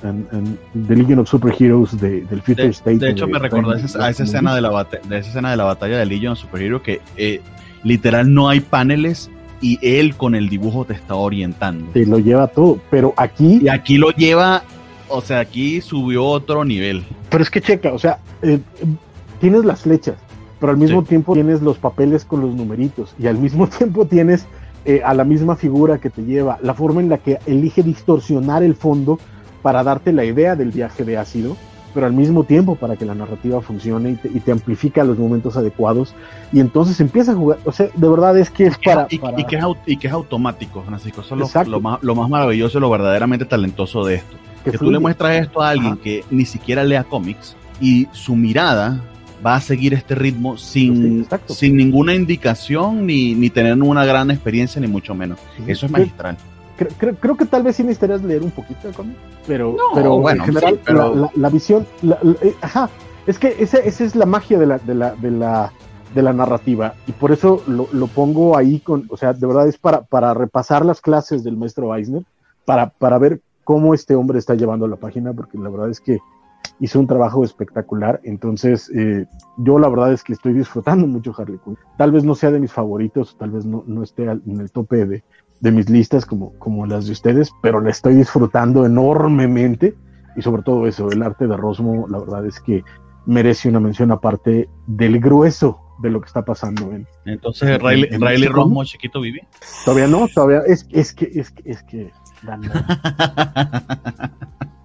de 0.73 0.95
Legion 0.95 1.19
of 1.19 1.29
Superheroes 1.29 1.99
de, 1.99 2.21
del 2.21 2.41
Future 2.41 2.69
State. 2.69 2.97
De 2.97 3.09
hecho, 3.09 3.27
me 3.27 3.39
recordó 3.39 3.71
a 3.71 3.77
esa, 3.77 4.09
escena 4.09 4.55
de 4.55 4.61
la, 4.61 4.87
de 5.09 5.17
esa 5.17 5.29
escena 5.29 5.51
de 5.51 5.57
la 5.57 5.65
batalla 5.65 5.97
de 5.97 6.05
Legion 6.05 6.33
of 6.33 6.39
Superheroes 6.39 6.81
que 6.81 7.01
eh, 7.17 7.41
literal 7.83 8.33
no 8.33 8.47
hay 8.47 8.61
paneles 8.61 9.29
y 9.63 9.79
él 9.81 10.17
con 10.17 10.35
el 10.35 10.49
dibujo 10.49 10.83
te 10.83 10.93
está 10.93 11.15
orientando. 11.15 11.89
Te 11.93 12.05
lo 12.05 12.19
lleva 12.19 12.47
todo, 12.47 12.79
pero 12.91 13.13
aquí... 13.15 13.61
Y 13.63 13.69
aquí 13.69 13.97
lo 13.97 14.11
lleva, 14.11 14.63
o 15.07 15.21
sea, 15.21 15.39
aquí 15.39 15.79
subió 15.79 16.25
otro 16.25 16.65
nivel. 16.65 17.05
Pero 17.29 17.41
es 17.41 17.49
que 17.49 17.61
checa, 17.61 17.93
o 17.93 17.97
sea, 17.97 18.19
eh, 18.41 18.59
tienes 19.39 19.63
las 19.63 19.83
flechas, 19.83 20.15
pero 20.59 20.73
al 20.73 20.77
mismo 20.77 21.03
tiempo 21.03 21.33
tienes 21.33 21.61
los 21.61 21.77
papeles 21.77 22.25
con 22.25 22.41
los 22.41 22.53
numeritos 22.53 23.15
y 23.17 23.27
al 23.27 23.37
mismo 23.37 23.67
tiempo 23.77 24.05
tienes 24.05 24.45
eh, 24.83 25.01
a 25.03 25.13
la 25.13 25.23
misma 25.23 25.55
figura 25.55 25.97
que 25.97 26.09
te 26.09 26.23
lleva, 26.23 26.59
la 26.61 26.73
forma 26.73 26.99
en 26.99 27.07
la 27.07 27.19
que 27.19 27.39
elige 27.45 27.83
distorsionar 27.83 28.63
el 28.63 28.75
fondo 28.75 29.17
para 29.61 29.81
darte 29.81 30.11
la 30.11 30.25
idea 30.25 30.57
del 30.57 30.71
viaje 30.71 31.05
de 31.05 31.17
ácido 31.17 31.55
pero 31.93 32.05
al 32.05 32.13
mismo 32.13 32.43
tiempo 32.43 32.75
para 32.75 32.95
que 32.95 33.05
la 33.05 33.15
narrativa 33.15 33.61
funcione 33.61 34.17
y 34.23 34.39
te, 34.39 34.51
amplifica 34.51 35.03
los 35.03 35.17
momentos 35.17 35.55
adecuados. 35.57 36.13
Y 36.51 36.59
entonces 36.59 36.99
empieza 36.99 37.33
a 37.33 37.35
jugar, 37.35 37.59
o 37.65 37.71
sea, 37.71 37.89
de 37.93 38.09
verdad 38.09 38.37
es 38.37 38.49
que 38.49 38.65
es 38.65 38.77
para... 38.77 39.07
Y, 39.09 39.19
que, 39.19 39.57
es, 39.57 39.63
y 39.85 39.97
que 39.97 40.07
es 40.07 40.13
automático, 40.13 40.83
Francisco, 40.83 41.21
eso 41.21 41.35
es 41.35 41.67
lo, 41.67 41.79
más, 41.79 42.01
lo 42.01 42.15
más 42.15 42.29
maravilloso 42.29 42.77
y 42.77 42.81
lo 42.81 42.89
verdaderamente 42.89 43.45
talentoso 43.45 44.05
de 44.05 44.15
esto. 44.15 44.37
Que, 44.63 44.77
tú 44.77 44.89
le 44.89 44.99
muestras 44.99 45.41
esto 45.41 45.61
a 45.61 45.69
alguien 45.69 45.97
que 45.97 46.23
ni 46.31 46.45
siquiera 46.45 46.83
lea 46.83 47.03
cómics 47.03 47.55
y 47.81 48.07
su 48.13 48.35
mirada 48.35 49.01
va 49.45 49.55
a 49.55 49.61
seguir 49.61 49.93
este 49.93 50.15
ritmo 50.15 50.57
sin, 50.57 51.27
sin 51.47 51.75
ninguna 51.75 52.15
indicación 52.15 53.05
ni, 53.05 53.35
ni 53.35 53.49
tener 53.49 53.73
una 53.81 54.05
gran 54.05 54.31
experiencia 54.31 54.79
ni 54.79 54.87
mucho 54.87 55.13
menos. 55.13 55.37
Eso 55.67 55.85
es 55.85 55.91
magistral 55.91 56.37
creo, 56.75 57.37
que 57.37 57.45
tal 57.45 57.63
vez 57.63 57.75
sí 57.75 57.83
necesitarías 57.83 58.23
leer 58.23 58.43
un 58.43 58.51
poquito 58.51 58.87
de 58.87 58.93
cómic, 58.93 59.15
pero, 59.47 59.75
pero 59.93 60.19
bueno, 60.19 60.43
en 60.43 60.53
general 60.53 61.31
La, 61.35 61.49
visión, 61.49 61.85
eh, 62.41 62.55
ajá, 62.61 62.89
es 63.27 63.39
que 63.39 63.55
esa, 63.59 63.77
esa 63.79 64.03
es 64.03 64.15
la 64.15 64.25
magia 64.25 64.57
de 64.59 64.65
la, 64.65 64.77
de 64.79 64.95
la, 64.95 65.15
de 65.15 65.31
la, 65.31 65.71
de 66.13 66.21
la 66.21 66.33
narrativa 66.33 66.93
y 67.07 67.11
por 67.11 67.31
eso 67.31 67.61
lo, 67.67 67.87
lo, 67.91 68.07
pongo 68.07 68.57
ahí 68.57 68.79
con, 68.79 69.05
o 69.09 69.17
sea, 69.17 69.33
de 69.33 69.45
verdad 69.45 69.67
es 69.67 69.77
para, 69.77 70.03
para 70.03 70.33
repasar 70.33 70.85
las 70.85 71.01
clases 71.01 71.43
del 71.43 71.57
maestro 71.57 71.95
Eisner, 71.95 72.23
para, 72.65 72.89
para 72.89 73.17
ver 73.17 73.41
cómo 73.63 73.93
este 73.93 74.15
hombre 74.15 74.39
está 74.39 74.55
llevando 74.55 74.87
la 74.87 74.97
página, 74.97 75.33
porque 75.33 75.57
la 75.57 75.69
verdad 75.69 75.89
es 75.89 75.99
que 75.99 76.19
hizo 76.79 76.99
un 76.99 77.07
trabajo 77.07 77.43
espectacular. 77.43 78.19
Entonces, 78.23 78.89
eh, 78.95 79.25
yo 79.57 79.79
la 79.79 79.89
verdad 79.89 80.13
es 80.13 80.23
que 80.23 80.33
estoy 80.33 80.53
disfrutando 80.53 81.07
mucho 81.07 81.33
Harley 81.37 81.59
Quinn. 81.63 81.77
Tal 81.97 82.11
vez 82.11 82.23
no 82.23 82.35
sea 82.35 82.51
de 82.51 82.59
mis 82.59 82.71
favoritos, 82.71 83.37
tal 83.37 83.51
vez 83.51 83.65
no, 83.65 83.83
no 83.87 84.03
esté 84.03 84.23
en 84.23 84.59
el 84.59 84.71
tope 84.71 85.05
de, 85.05 85.23
de 85.63 85.71
mis 85.71 85.89
listas 85.89 86.25
como, 86.25 86.51
como 86.59 86.85
las 86.85 87.05
de 87.05 87.13
ustedes, 87.13 87.53
pero 87.61 87.79
la 87.79 87.89
estoy 87.89 88.15
disfrutando 88.15 88.85
enormemente 88.85 89.95
y 90.35 90.41
sobre 90.41 90.61
todo 90.61 90.87
eso, 90.87 91.09
el 91.09 91.23
arte 91.23 91.47
de 91.47 91.55
Rosmo, 91.55 92.05
la 92.09 92.19
verdad 92.19 92.45
es 92.45 92.59
que 92.59 92.83
merece 93.25 93.69
una 93.69 93.79
mención 93.79 94.11
aparte 94.11 94.67
del 94.87 95.21
grueso 95.21 95.79
de 95.99 96.09
lo 96.09 96.19
que 96.19 96.27
está 96.27 96.43
pasando. 96.43 96.91
En, 96.91 97.07
Entonces, 97.23 97.81
Riley, 97.81 98.47
Rosmo, 98.47 98.83
chiquito, 98.83 99.21
vive. 99.21 99.47
Todavía 99.85 100.07
no, 100.07 100.27
todavía 100.27 100.63
es, 100.67 100.85
es 100.91 101.13
que, 101.13 101.31
es 101.33 101.49
que, 101.51 101.71
es 101.71 101.81
que, 101.83 102.11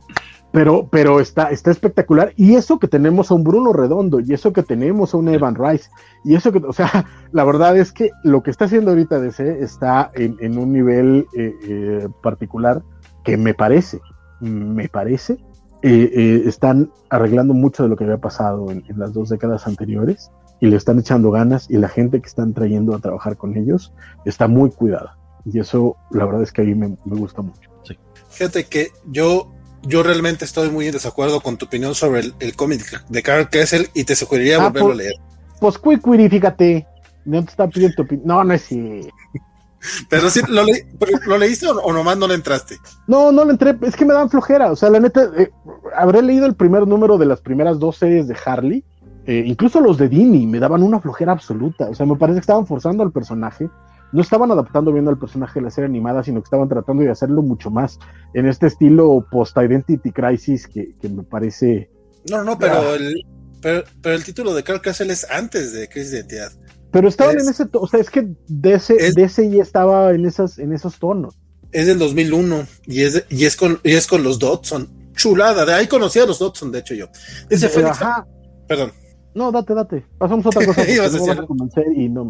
pero, 0.53 0.89
pero 0.91 1.21
está, 1.21 1.51
está 1.51 1.71
espectacular. 1.71 2.33
Y 2.37 2.55
eso 2.55 2.79
que 2.79 2.89
tenemos 2.89 3.31
a 3.31 3.35
un 3.35 3.45
Bruno 3.45 3.73
Redondo, 3.73 4.21
y 4.21 4.33
eso 4.33 4.53
que 4.53 4.63
tenemos 4.63 5.13
a 5.13 5.19
un 5.19 5.29
Evan 5.29 5.55
Rice, 5.55 5.91
y 6.25 6.35
eso 6.35 6.53
que, 6.53 6.59
o 6.59 6.73
sea, 6.73 7.07
la 7.33 7.45
verdad 7.45 7.77
es 7.77 7.93
que 7.93 8.11
lo 8.25 8.43
que 8.43 8.51
está 8.51 8.65
haciendo 8.65 8.91
ahorita 8.91 9.21
DC 9.21 9.63
está 9.63 10.11
en, 10.15 10.59
un 10.59 10.73
nivel 10.73 11.27
eh, 11.37 11.55
eh, 11.63 12.09
particular 12.23 12.83
que 13.25 13.37
me 13.37 13.55
parece, 13.55 14.01
me 14.41 14.89
parece, 14.89 15.39
eh, 15.83 16.43
están 16.47 16.91
arreglando 17.09 17.55
mucho 17.55 17.83
de 17.83 17.89
lo 17.89 17.97
que 17.97 18.05
había 18.05 18.19
pasado 18.19 18.71
en, 18.71 18.83
las 18.97 19.13
dos 19.13 19.29
décadas 19.29 19.67
anteriores 19.67 20.33
y 20.61 20.67
le 20.67 20.77
están 20.77 20.99
echando 20.99 21.31
ganas 21.31 21.71
y 21.71 21.77
la 21.77 21.89
gente 21.89 22.21
que 22.21 22.27
están 22.27 22.53
trayendo 22.53 22.97
a 22.97 22.99
trabajar 22.99 23.37
con 23.37 23.57
ellos 23.57 23.93
está 24.25 24.49
muy 24.49 24.71
cuidada. 24.71 25.19
Y 25.45 25.61
eso, 25.61 25.97
la 26.11 26.25
verdad 26.25 26.43
es 26.43 26.53
que 26.53 26.63
a 26.63 26.65
mí 26.65 26.75
me, 26.75 26.97
me 27.05 27.17
gusta 27.17 27.43
mucho. 27.43 27.71
Sí. 27.85 27.97
Fíjate 28.29 28.65
que 28.65 28.89
yo 29.07 29.53
yo 29.83 30.03
realmente 30.03 30.45
estoy 30.45 30.71
muy 30.71 30.87
en 30.87 30.93
desacuerdo 30.93 31.41
con 31.41 31.57
tu 31.57 31.67
opinión 31.67 31.95
sobre 31.95 32.33
el, 32.39 32.57
cómic 32.57 33.05
de 33.09 33.23
Carl 33.23 33.49
Kessel 33.49 33.89
y 33.95 34.05
te 34.05 34.17
sugeriría 34.17 34.57
ah, 34.57 34.69
volverlo 34.69 34.89
a 34.89 34.95
pues, 34.95 34.99
leer. 34.99 35.15
Pues 35.61 35.79
Quick 35.79 36.31
fíjate, 36.31 36.87
no 37.25 37.45
te 37.45 37.51
está 37.51 37.69
pidiendo 37.69 37.97
tu 37.97 38.03
opinión. 38.03 38.27
No, 38.27 38.45
no 38.45 38.55
es 38.55 38.65
así. 38.65 39.09
Pero 40.11 40.29
sí, 40.29 40.41
¿lo, 40.49 40.65
¿lo 41.27 41.39
leíste 41.39 41.69
o, 41.69 41.93
nomás 41.93 42.19
no 42.19 42.27
le 42.27 42.35
entraste? 42.35 42.77
No, 43.07 43.31
no 43.31 43.45
le 43.45 43.53
entré, 43.53 43.77
es 43.83 43.95
que 43.95 44.05
me 44.05 44.15
dan 44.15 44.29
flojera. 44.29 44.73
O 44.73 44.77
sea, 44.77 44.91
la 44.91 44.99
neta, 44.99 45.31
eh, 45.37 45.51
habré 45.97 46.21
leído 46.23 46.47
el 46.47 46.57
primer 46.57 46.87
número 46.87 47.17
de 47.17 47.27
las 47.27 47.41
primeras 47.41 47.79
dos 47.79 47.97
series 47.97 48.27
de 48.27 48.37
Harley, 48.45 48.85
eh, 49.27 49.45
incluso 49.47 49.81
los 49.81 49.97
de 49.97 50.09
Dini, 50.09 50.47
me 50.47 50.59
daban 50.59 50.83
una 50.83 51.01
flojera 51.01 51.33
absoluta. 51.33 51.89
O 51.91 51.95
sea, 51.95 52.07
me 52.07 52.17
parece 52.17 52.39
que 52.39 52.41
estaban 52.41 52.67
forzando 52.67 53.05
al 53.05 53.13
personaje 53.13 53.71
no 54.13 54.23
estaban 54.23 54.51
adaptando 54.51 54.93
bien 54.93 55.09
al 55.09 55.19
personaje 55.19 55.61
de 55.61 55.65
la 55.65 55.71
serie 55.71 55.87
animada, 55.87 56.23
sino 56.23 56.41
que 56.41 56.45
estaban 56.47 56.69
tratando 56.69 57.03
de 57.03 57.11
hacerlo 57.11 57.43
mucho 57.43 57.71
más 57.71 57.99
en 58.35 58.47
este 58.47 58.67
estilo 58.67 59.27
post-identity 59.31 60.13
crisis 60.13 60.67
que, 60.67 60.95
me 61.09 61.23
parece. 61.23 61.91
No, 62.31 62.45
no, 62.45 62.59
pero, 62.59 62.95
el, 62.95 63.23
pero, 63.61 63.85
el 64.15 64.25
título 64.25 64.55
de 64.55 64.63
Carl 64.63 64.81
Castle 64.81 65.13
es 65.13 65.29
antes 65.31 65.73
de 65.73 65.89
Crisis 65.89 66.13
de 66.13 66.19
Identidad. 66.19 66.53
Pero 66.91 67.09
estaban 67.09 67.39
en 67.39 67.49
ese, 67.49 67.65
o 67.73 67.87
sea, 67.87 68.01
es 68.01 68.09
que 68.09 68.29
DC, 68.49 69.13
DC 69.13 69.51
ya 69.51 69.63
estaba 69.63 70.13
en 70.13 70.25
esas, 70.25 70.59
en 70.59 70.73
esos 70.73 70.99
tonos. 70.99 71.39
Es 71.71 71.87
del 71.87 71.99
2001 71.99 72.67
y 72.87 73.03
es, 73.03 73.25
y 73.29 73.45
es 73.45 73.57
con, 73.57 73.79
y 73.85 73.93
es 73.93 74.07
con 74.07 74.23
los 74.23 74.39
Dodson. 74.39 74.89
Chulada, 75.13 75.67
de 75.67 75.75
ahí 75.75 75.87
conocí 75.87 76.19
a 76.19 76.27
los 76.27 76.39
Dodson, 76.39 76.73
de 76.73 76.79
hecho 76.79 76.95
yo. 76.95 77.09
Dice. 77.51 77.69
Perdón. 78.67 78.93
No, 79.35 79.53
date, 79.53 79.75
date. 79.75 80.07
Pasamos 80.17 80.47
a 80.47 80.49
otra 80.49 80.67
cosa. 80.67 80.83
y 81.95 82.09
no, 82.09 82.25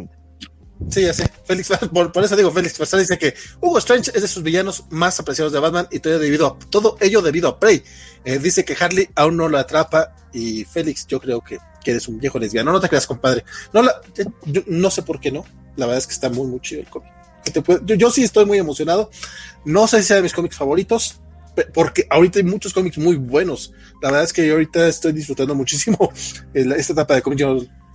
Sí, 0.90 1.02
ya 1.02 1.12
sé. 1.12 1.28
Félix, 1.44 1.70
por, 1.92 2.24
eso 2.24 2.36
digo, 2.36 2.50
Félix 2.50 2.76
Farsal 2.76 3.00
dice 3.00 3.18
que 3.18 3.34
Hugo 3.60 3.78
Strange 3.78 4.12
es 4.14 4.22
de 4.22 4.28
sus 4.28 4.42
villanos 4.42 4.84
más 4.90 5.18
apreciados 5.18 5.52
de 5.52 5.58
Batman 5.58 5.88
y 5.90 5.98
todo, 5.98 6.18
debido 6.18 6.46
a, 6.46 6.58
todo 6.70 6.96
ello 7.00 7.20
debido 7.20 7.48
a 7.48 7.58
Prey. 7.58 7.82
Eh, 8.24 8.38
dice 8.38 8.64
que 8.64 8.76
Harley 8.78 9.08
aún 9.14 9.36
no 9.36 9.48
lo 9.48 9.58
atrapa 9.58 10.14
y 10.32 10.64
Félix, 10.64 11.06
yo 11.06 11.20
creo 11.20 11.40
que, 11.40 11.58
que 11.82 11.90
eres 11.90 12.08
un 12.08 12.18
viejo 12.18 12.38
lesbiano. 12.38 12.72
No 12.72 12.80
te 12.80 12.88
creas, 12.88 13.06
compadre. 13.06 13.44
No, 13.72 13.82
la, 13.82 14.00
yo, 14.46 14.62
no 14.66 14.90
sé 14.90 15.02
por 15.02 15.20
qué 15.20 15.32
no. 15.32 15.44
La 15.76 15.86
verdad 15.86 15.98
es 15.98 16.06
que 16.06 16.14
está 16.14 16.30
muy, 16.30 16.46
muy 16.46 16.60
chido 16.60 16.80
el 16.80 16.88
cómic. 16.88 17.10
yo, 17.84 17.94
yo, 17.94 18.10
sí 18.10 18.22
estoy 18.22 18.46
muy 18.46 18.58
emocionado. 18.58 19.10
No 19.64 19.86
sé 19.88 19.98
si 20.00 20.08
sea 20.08 20.16
de 20.16 20.22
mis 20.22 20.32
cómics 20.32 20.56
favoritos, 20.56 21.20
porque 21.74 22.06
ahorita 22.08 22.38
hay 22.38 22.44
muchos 22.44 22.72
cómics 22.72 22.98
muy 22.98 23.16
buenos. 23.16 23.72
La 24.02 24.10
verdad 24.10 24.24
es 24.24 24.32
que 24.32 24.46
yo 24.46 24.54
ahorita 24.54 24.86
estoy 24.86 25.12
disfrutando 25.12 25.54
muchísimo 25.54 26.12
esta 26.54 26.92
etapa 26.92 27.14
de 27.14 27.22
cómics 27.22 27.42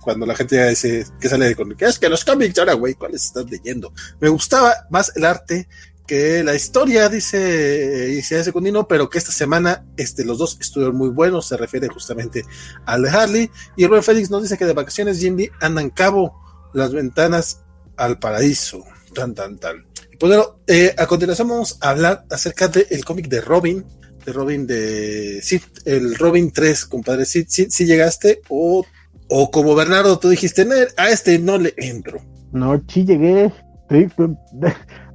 cuando 0.04 0.26
la 0.26 0.36
gente 0.36 0.68
dice 0.68 1.06
que 1.18 1.28
sale 1.28 1.46
de 1.46 1.56
cómics, 1.56 1.82
es 1.82 1.98
que 1.98 2.08
los 2.08 2.24
cómics 2.24 2.58
ahora, 2.58 2.74
güey, 2.74 2.94
¿cuáles 2.94 3.24
estás 3.24 3.50
leyendo? 3.50 3.92
Me 4.20 4.28
gustaba 4.28 4.86
más 4.90 5.10
el 5.16 5.24
arte 5.24 5.66
que 6.06 6.44
la 6.44 6.54
historia, 6.54 7.08
dice 7.08 8.10
Isaías 8.10 8.44
Secundino, 8.44 8.86
pero 8.86 9.08
que 9.08 9.16
esta 9.16 9.32
semana 9.32 9.86
este, 9.96 10.24
los 10.24 10.38
dos 10.38 10.58
estuvieron 10.60 10.96
muy 10.96 11.08
buenos, 11.08 11.48
se 11.48 11.56
refiere 11.56 11.88
justamente 11.88 12.44
al 12.84 13.02
de 13.02 13.08
Harley. 13.08 13.50
Y 13.76 13.86
Rubén 13.86 14.02
Félix 14.02 14.30
nos 14.30 14.42
dice 14.42 14.58
que 14.58 14.66
de 14.66 14.74
vacaciones 14.74 15.18
Jimmy 15.18 15.48
andan 15.60 15.88
cabo 15.90 16.34
las 16.74 16.92
ventanas 16.92 17.62
al 17.96 18.18
paraíso. 18.18 18.84
Tan, 19.14 19.34
tan, 19.34 19.58
tan. 19.58 19.86
Y 20.12 20.16
pues 20.16 20.36
bueno, 20.36 20.60
eh, 20.66 20.94
a 20.98 21.06
continuación 21.06 21.48
vamos 21.48 21.78
a 21.80 21.90
hablar 21.90 22.26
acerca 22.30 22.68
del 22.68 23.04
cómic 23.04 23.28
de 23.28 23.40
Robin, 23.40 23.84
de 24.26 24.32
Robin 24.32 24.66
de... 24.66 25.40
Sí, 25.42 25.60
el 25.86 26.16
Robin 26.16 26.52
3, 26.52 26.84
compadre. 26.86 27.24
Sí, 27.24 27.46
sí, 27.48 27.68
sí 27.70 27.86
llegaste 27.86 28.42
o 28.48 28.84
o 29.28 29.50
como 29.50 29.74
Bernardo, 29.74 30.18
tú 30.18 30.28
dijiste, 30.28 30.66
a 30.96 31.08
este 31.08 31.38
no 31.38 31.58
le 31.58 31.74
entro. 31.76 32.20
No, 32.52 32.80
sí 32.86 33.04
llegué. 33.04 33.52
de, 33.88 34.10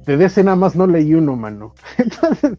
de 0.06 0.42
nada 0.42 0.56
más 0.56 0.76
no 0.76 0.86
leí 0.86 1.14
uno, 1.14 1.36
mano. 1.36 1.74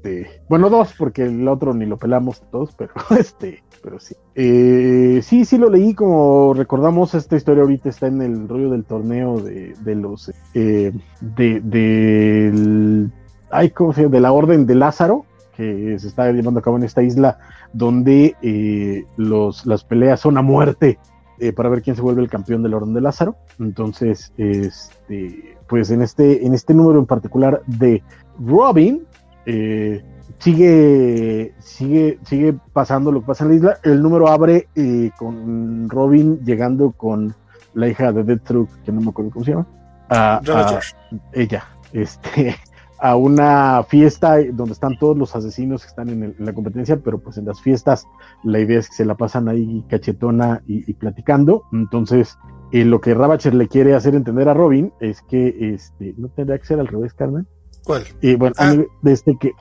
Este, 0.00 0.42
bueno, 0.48 0.70
dos, 0.70 0.94
porque 0.96 1.24
el 1.24 1.46
otro 1.46 1.74
ni 1.74 1.84
lo 1.84 1.98
pelamos 1.98 2.42
todos, 2.50 2.74
pero 2.74 2.92
este, 3.18 3.62
pero 3.82 4.00
sí. 4.00 4.14
Eh, 4.34 5.20
sí, 5.22 5.44
sí 5.44 5.58
lo 5.58 5.68
leí, 5.68 5.94
como 5.94 6.54
recordamos, 6.54 7.14
esta 7.14 7.36
historia 7.36 7.62
ahorita 7.62 7.90
está 7.90 8.06
en 8.06 8.22
el 8.22 8.48
rollo 8.48 8.70
del 8.70 8.84
torneo 8.84 9.40
de, 9.40 9.74
de 9.80 9.94
los, 9.94 10.32
eh, 10.54 10.92
de, 11.20 13.10
ay, 13.50 13.70
¿cómo 13.70 13.92
se? 13.92 14.08
De 14.08 14.20
la 14.20 14.32
Orden 14.32 14.66
de 14.66 14.74
Lázaro, 14.74 15.26
que 15.60 15.98
se 15.98 16.08
está 16.08 16.30
llevando 16.32 16.60
a 16.60 16.62
cabo 16.62 16.78
en 16.78 16.84
esta 16.84 17.02
isla 17.02 17.38
donde 17.72 18.34
eh, 18.40 19.04
los, 19.16 19.66
las 19.66 19.84
peleas 19.84 20.20
son 20.20 20.38
a 20.38 20.42
muerte 20.42 20.98
eh, 21.38 21.52
para 21.52 21.68
ver 21.68 21.82
quién 21.82 21.96
se 21.96 22.02
vuelve 22.02 22.22
el 22.22 22.30
campeón 22.30 22.62
del 22.62 22.74
Orden 22.74 22.94
de 22.94 23.00
Lázaro. 23.02 23.36
Entonces, 23.58 24.32
este, 24.38 25.58
pues 25.68 25.90
en 25.90 26.02
este, 26.02 26.46
en 26.46 26.54
este 26.54 26.72
número 26.72 26.98
en 26.98 27.06
particular 27.06 27.62
de 27.66 28.02
Robin, 28.38 29.02
eh, 29.44 30.02
sigue, 30.38 31.54
sigue, 31.58 32.18
sigue 32.24 32.54
pasando 32.72 33.12
lo 33.12 33.20
que 33.20 33.26
pasa 33.26 33.44
en 33.44 33.50
la 33.50 33.56
isla. 33.56 33.78
El 33.82 34.02
número 34.02 34.28
abre 34.28 34.68
con 35.18 35.90
Robin 35.90 36.40
llegando 36.44 36.92
con 36.92 37.34
la 37.74 37.88
hija 37.88 38.12
de 38.12 38.24
Deathstroke, 38.24 38.82
que 38.84 38.92
no 38.92 39.00
me 39.02 39.10
acuerdo 39.10 39.30
cómo 39.30 39.44
se 39.44 39.50
llama. 39.52 39.66
a 40.08 40.40
ella, 41.32 41.64
este, 41.92 42.56
a 43.00 43.16
una 43.16 43.82
fiesta 43.84 44.36
donde 44.52 44.72
están 44.72 44.98
todos 44.98 45.16
los 45.16 45.34
asesinos 45.34 45.82
que 45.82 45.88
están 45.88 46.08
en, 46.08 46.34
la 46.38 46.52
competencia, 46.52 46.98
pero 47.02 47.18
pues 47.18 47.38
en 47.38 47.46
las 47.46 47.60
fiestas 47.60 48.06
la 48.44 48.60
idea 48.60 48.78
es 48.78 48.88
que 48.88 48.96
se 48.96 49.04
la 49.04 49.16
pasan 49.16 49.48
ahí 49.48 49.84
cachetona 49.88 50.62
y, 50.66 50.92
platicando. 50.94 51.64
Entonces, 51.72 52.38
eh, 52.72 52.84
lo 52.84 53.00
que 53.00 53.14
Ravacher 53.14 53.54
le 53.54 53.68
quiere 53.68 53.94
hacer 53.94 54.14
entender 54.14 54.48
a 54.48 54.54
Robin 54.54 54.92
es 55.00 55.22
que 55.22 55.74
este, 55.74 56.14
no 56.18 56.28
tendría 56.28 56.58
que 56.58 56.66
ser 56.66 56.80
al 56.80 56.88
revés, 56.88 57.14
Carmen. 57.14 57.46
¿Cuál? 57.84 58.02
Y 58.20 58.34
bueno, 58.34 58.54
ah. 58.58 58.74
desde 59.02 59.38
que 59.38 59.52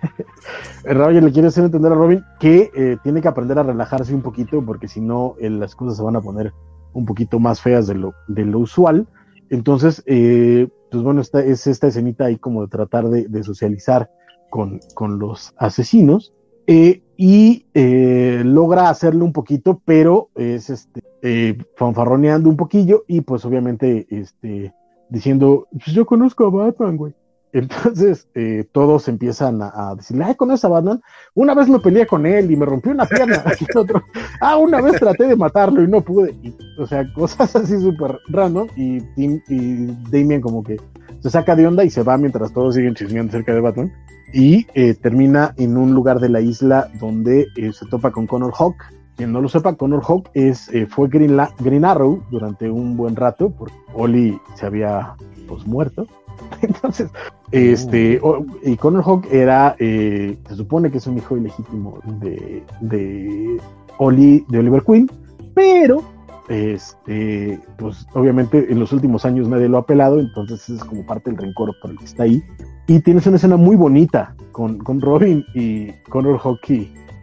Ravacher 0.84 1.22
le 1.22 1.32
quiere 1.32 1.48
hacer 1.48 1.64
entender 1.64 1.92
a 1.92 1.96
Robin 1.96 2.24
que 2.38 2.70
eh, 2.74 2.96
tiene 3.02 3.20
que 3.20 3.28
aprender 3.28 3.58
a 3.58 3.62
relajarse 3.62 4.14
un 4.14 4.22
poquito, 4.22 4.64
porque 4.64 4.88
si 4.88 5.00
no, 5.00 5.34
eh, 5.40 5.50
las 5.50 5.74
cosas 5.74 5.96
se 5.96 6.02
van 6.02 6.16
a 6.16 6.20
poner 6.20 6.52
un 6.92 7.04
poquito 7.04 7.38
más 7.38 7.60
feas 7.60 7.86
de 7.86 7.94
lo, 7.94 8.14
de 8.28 8.44
lo 8.44 8.60
usual. 8.60 9.06
Entonces, 9.50 10.02
eh, 10.06 10.68
pues 10.90 11.02
bueno, 11.02 11.20
es 11.20 11.66
esta 11.66 11.86
escenita 11.86 12.26
ahí 12.26 12.36
como 12.36 12.62
de 12.62 12.68
tratar 12.68 13.08
de, 13.08 13.42
socializar 13.44 14.10
con, 14.50 14.80
los 15.18 15.54
asesinos. 15.56 16.32
Eh, 16.66 17.02
y 17.16 17.66
eh, 17.74 18.42
logra 18.44 18.88
hacerlo 18.88 19.24
un 19.24 19.32
poquito, 19.32 19.82
pero 19.84 20.30
es 20.36 20.70
este, 20.70 21.02
eh, 21.22 21.58
fanfarroneando 21.76 22.48
un 22.48 22.56
poquillo 22.56 23.04
y 23.08 23.20
pues 23.22 23.44
obviamente 23.44 24.06
este, 24.08 24.72
diciendo, 25.10 25.66
pues 25.72 25.94
yo 25.94 26.06
conozco 26.06 26.46
a 26.46 26.50
Batman, 26.50 26.96
güey. 26.96 27.14
Entonces 27.52 28.28
eh, 28.34 28.64
todos 28.72 29.08
empiezan 29.08 29.60
a, 29.62 29.94
decirle, 29.96 30.24
ay, 30.24 30.34
con 30.34 30.52
esa 30.52 30.68
Batman, 30.68 31.02
una 31.34 31.54
vez 31.54 31.68
me 31.68 31.80
peleé 31.80 32.06
con 32.06 32.24
él 32.26 32.50
y 32.50 32.56
me 32.56 32.66
rompió 32.66 32.92
una 32.92 33.06
pierna. 33.06 33.42
ah, 34.40 34.56
una 34.56 34.80
vez 34.80 35.00
traté 35.00 35.26
de 35.26 35.36
matarlo 35.36 35.82
y 35.82 35.88
no 35.88 36.00
pude. 36.00 36.34
o 36.78 36.86
sea, 36.86 37.04
cosas 37.12 37.54
así 37.56 37.78
súper 37.80 38.18
random. 38.28 38.68
Y, 38.76 38.98
y 39.16 39.86
Damien 40.10 40.40
como 40.40 40.62
que 40.62 40.76
se 41.20 41.30
saca 41.30 41.56
de 41.56 41.66
onda 41.66 41.84
y 41.84 41.90
se 41.90 42.02
va 42.02 42.16
mientras 42.16 42.52
todos 42.52 42.74
siguen 42.74 42.94
chismeando 42.94 43.32
cerca 43.32 43.52
de 43.52 43.60
Batman. 43.60 43.92
Y 44.32 44.66
eh, 44.74 44.94
termina 44.94 45.54
en 45.56 45.76
un 45.76 45.92
lugar 45.92 46.20
de 46.20 46.28
la 46.28 46.40
isla 46.40 46.88
donde 47.00 47.48
eh, 47.56 47.72
se 47.72 47.86
topa 47.86 48.12
con 48.12 48.26
Connor 48.26 48.52
Hawk. 48.56 48.76
Quien 49.16 49.32
no 49.32 49.40
lo 49.40 49.48
sepa, 49.48 49.74
Connor 49.74 50.02
Hawk 50.06 50.30
es, 50.32 50.70
fue 50.88 51.08
Green, 51.08 51.36
Green, 51.58 51.84
Arrow 51.84 52.22
durante 52.30 52.70
un 52.70 52.96
buen 52.96 53.16
rato, 53.16 53.50
porque 53.50 53.74
Oli 53.92 54.40
se 54.54 54.64
había 54.64 55.14
pues, 55.46 55.66
muerto. 55.66 56.06
Entonces, 56.62 57.10
este, 57.52 58.20
y 58.62 58.76
Connor 58.76 59.02
Hawk 59.04 59.26
era, 59.30 59.76
eh, 59.78 60.36
se 60.48 60.56
supone 60.56 60.90
que 60.90 60.98
es 60.98 61.06
un 61.06 61.18
hijo 61.18 61.36
ilegítimo 61.36 61.98
de, 62.20 62.62
de, 62.80 63.60
Oli, 63.98 64.44
de 64.48 64.58
Oliver 64.58 64.82
Queen, 64.82 65.10
pero, 65.54 66.02
este, 66.48 67.58
pues 67.76 68.06
obviamente 68.14 68.70
en 68.70 68.78
los 68.78 68.92
últimos 68.92 69.24
años 69.24 69.48
nadie 69.48 69.68
lo 69.68 69.78
ha 69.78 69.86
pelado, 69.86 70.20
entonces 70.20 70.68
es 70.68 70.84
como 70.84 71.04
parte 71.04 71.30
del 71.30 71.38
rencor 71.38 71.74
por 71.80 71.90
el 71.90 71.98
que 71.98 72.04
está 72.04 72.24
ahí. 72.24 72.42
Y 72.86 73.00
tienes 73.00 73.26
una 73.26 73.36
escena 73.36 73.56
muy 73.56 73.76
bonita 73.76 74.34
con, 74.52 74.78
con 74.78 75.00
Robin 75.00 75.44
y 75.54 75.92
Connor 76.08 76.40
Hawk 76.42 76.60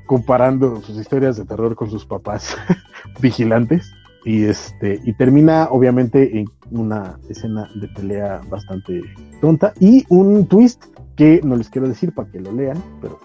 comparando 0.06 0.82
sus 0.82 0.98
historias 0.98 1.38
de 1.38 1.46
terror 1.46 1.76
con 1.76 1.92
sus 1.92 2.06
papás 2.06 2.58
vigilantes 3.22 3.92
y 4.26 4.46
este 4.46 5.00
y 5.04 5.14
termina 5.14 5.68
obviamente 5.72 6.40
en 6.40 6.48
una 6.72 7.18
escena 7.30 7.70
de 7.76 7.88
pelea 7.88 8.42
bastante 8.50 9.02
tonta 9.42 9.74
y 9.80 10.06
un 10.10 10.46
twist 10.48 10.86
que 11.16 11.42
no 11.44 11.56
les 11.56 11.70
quiero 11.70 11.88
decir 11.88 12.14
para 12.14 12.30
que 12.30 12.40
lo 12.40 12.52
lean, 12.52 12.78
pero 13.02 13.20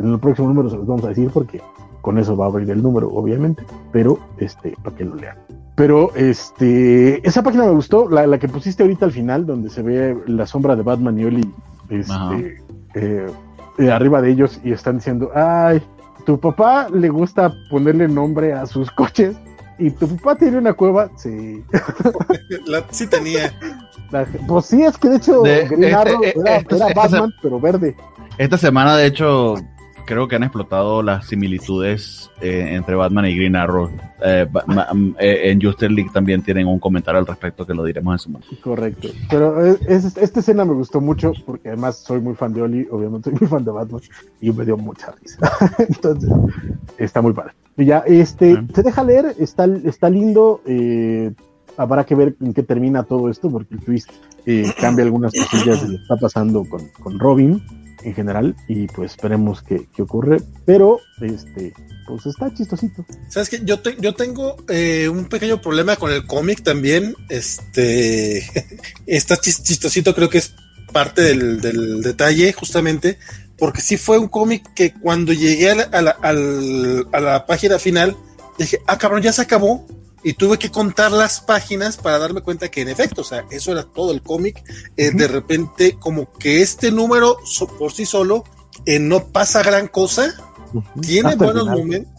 en 0.00 0.12
el 0.12 0.18
próximo 0.18 0.48
número 0.48 0.68
se 0.68 0.76
los 0.76 0.86
vamos 0.86 1.04
a 1.04 1.08
decir 1.08 1.30
porque 1.32 1.60
con 2.00 2.18
eso 2.18 2.36
va 2.36 2.46
a 2.46 2.48
abrir 2.48 2.70
el 2.70 2.82
número, 2.82 3.08
obviamente, 3.08 3.64
pero 3.92 4.18
este, 4.38 4.74
para 4.82 4.96
que 4.96 5.04
lo 5.04 5.14
lean. 5.14 5.36
Pero 5.76 6.14
este, 6.14 7.26
esa 7.26 7.42
página 7.42 7.66
me 7.66 7.72
gustó, 7.72 8.08
la, 8.08 8.38
que 8.38 8.48
pusiste 8.48 8.82
ahorita 8.82 9.06
al 9.06 9.12
final, 9.12 9.46
donde 9.46 9.70
se 9.70 9.82
ve 9.82 10.16
la 10.26 10.46
sombra 10.46 10.76
de 10.76 10.82
Batman 10.82 11.18
y 11.18 11.24
Oli 11.24 11.54
este, 11.88 12.62
eh, 12.94 13.90
arriba 13.90 14.20
de 14.20 14.30
ellos 14.30 14.60
y 14.64 14.72
están 14.72 14.96
diciendo, 14.96 15.30
ay, 15.34 15.80
tu 16.26 16.38
papá 16.38 16.88
le 16.90 17.08
gusta 17.08 17.52
ponerle 17.70 18.08
nombre 18.08 18.52
a 18.52 18.66
sus 18.66 18.90
coches 18.90 19.36
¿Y 19.80 19.90
tu 19.90 20.06
papá 20.16 20.36
tiene 20.36 20.58
una 20.58 20.74
cueva? 20.74 21.10
Sí. 21.16 21.64
sí 22.90 23.06
tenía. 23.06 23.52
pues 24.46 24.66
sí, 24.66 24.82
es 24.82 24.98
que 24.98 25.08
de 25.08 25.16
hecho 25.16 25.42
Green 25.42 25.84
este, 25.84 25.94
Arrow 25.94 26.22
eh, 26.22 26.34
era, 26.36 26.56
este, 26.56 26.94
Batman, 26.94 27.32
pero 27.40 27.58
verde. 27.58 27.96
Esta 28.36 28.58
semana, 28.58 28.94
de 28.96 29.06
hecho, 29.06 29.54
creo 30.04 30.28
que 30.28 30.36
han 30.36 30.42
explotado 30.42 31.02
las 31.02 31.26
similitudes 31.28 32.30
eh, 32.42 32.74
entre 32.74 32.94
Batman 32.94 33.24
y 33.24 33.36
Green 33.36 33.56
Arrow. 33.56 33.90
Eh, 34.22 34.46
mm, 34.66 35.14
en 35.18 35.62
Justice 35.62 35.90
League 35.90 36.10
también 36.12 36.42
tienen 36.42 36.66
un 36.66 36.78
comentario 36.78 37.18
al 37.18 37.26
respecto 37.26 37.66
que 37.66 37.72
lo 37.72 37.82
diremos 37.82 38.12
en 38.12 38.18
su 38.18 38.30
momento. 38.30 38.54
Correcto. 38.62 39.08
Pero 39.30 39.64
esta 39.64 40.40
escena 40.40 40.66
me 40.66 40.74
gustó 40.74 41.00
mucho 41.00 41.32
porque 41.46 41.68
además 41.68 41.96
soy 41.96 42.20
muy 42.20 42.34
fan 42.34 42.52
de 42.52 42.60
Oli, 42.60 42.86
obviamente 42.90 43.30
soy 43.30 43.38
muy 43.40 43.48
fan 43.48 43.64
de 43.64 43.70
Batman 43.70 44.02
y 44.42 44.52
me 44.52 44.66
dio 44.66 44.76
mucha 44.76 45.12
risa. 45.12 45.38
Entonces, 45.78 46.30
está 46.98 47.22
muy 47.22 47.32
padre 47.32 47.54
ya, 47.76 47.98
este, 48.06 48.62
se 48.74 48.82
deja 48.82 49.04
leer, 49.04 49.34
está, 49.38 49.66
está 49.84 50.10
lindo, 50.10 50.60
eh, 50.66 51.32
habrá 51.76 52.04
que 52.04 52.14
ver 52.14 52.36
en 52.40 52.52
qué 52.52 52.62
termina 52.62 53.04
todo 53.04 53.30
esto, 53.30 53.50
porque 53.50 53.74
el 53.74 53.80
twist 53.80 54.10
eh, 54.46 54.72
cambia 54.78 55.04
algunas 55.04 55.32
cosillas 55.32 55.82
de 55.82 55.88
lo 55.88 55.96
que 55.96 56.02
está 56.02 56.16
pasando 56.16 56.64
con, 56.64 57.18
Robin. 57.18 57.62
en 58.02 58.14
general 58.14 58.56
y 58.66 58.86
pues 58.86 59.12
esperemos 59.12 59.62
que, 59.62 59.86
que 59.94 60.02
ocurre, 60.02 60.38
pero 60.64 61.00
este 61.20 61.72
pues 62.06 62.26
está 62.26 62.52
chistosito. 62.52 63.04
Sabes 63.28 63.48
que 63.48 63.60
yo, 63.64 63.76
yo 64.00 64.14
tengo 64.14 64.56
eh, 64.68 65.08
un 65.08 65.26
pequeño 65.26 65.60
problema 65.60 65.96
con 65.96 66.10
el 66.10 66.26
cómic 66.26 66.62
también, 66.62 67.14
este 67.28 68.38
está 69.06 69.36
chistosito, 69.36 70.14
creo 70.14 70.28
que 70.28 70.38
es 70.38 70.54
parte 70.92 71.22
del, 71.22 71.60
del 71.60 72.02
detalle 72.02 72.52
justamente, 72.52 73.18
porque 73.60 73.80
sí 73.80 73.96
fue 73.96 74.18
un 74.18 74.26
cómic 74.26 74.72
que 74.74 74.94
cuando 74.94 75.32
llegué 75.32 75.70
a 75.70 75.74
la, 75.74 75.82
a 75.82 76.02
la, 76.02 77.04
a 77.12 77.20
la 77.20 77.46
página 77.46 77.78
final 77.78 78.16
dije, 78.58 78.80
ah 78.86 78.98
cabrón, 78.98 79.22
ya 79.22 79.32
se 79.32 79.42
acabó, 79.42 79.86
y 80.22 80.34
tuve 80.34 80.58
que 80.58 80.70
contar 80.70 81.12
las 81.12 81.40
páginas 81.40 81.96
para 81.96 82.18
darme 82.18 82.42
cuenta 82.42 82.70
que 82.70 82.82
en 82.82 82.88
efecto, 82.88 83.22
o 83.22 83.24
sea, 83.24 83.44
eso 83.50 83.72
era 83.72 83.84
todo 83.84 84.12
el 84.12 84.22
cómic. 84.22 84.62
Eh, 84.96 85.12
de 85.12 85.28
repente, 85.28 85.96
como 85.98 86.32
que 86.32 86.60
este 86.60 86.90
número 86.90 87.38
por 87.78 87.92
sí 87.92 88.04
solo 88.04 88.44
eh, 88.84 88.98
no 88.98 89.28
pasa 89.28 89.62
gran 89.62 89.88
cosa, 89.88 90.34
tiene 91.00 91.36
buenos 91.36 91.66
momentos, 91.66 92.12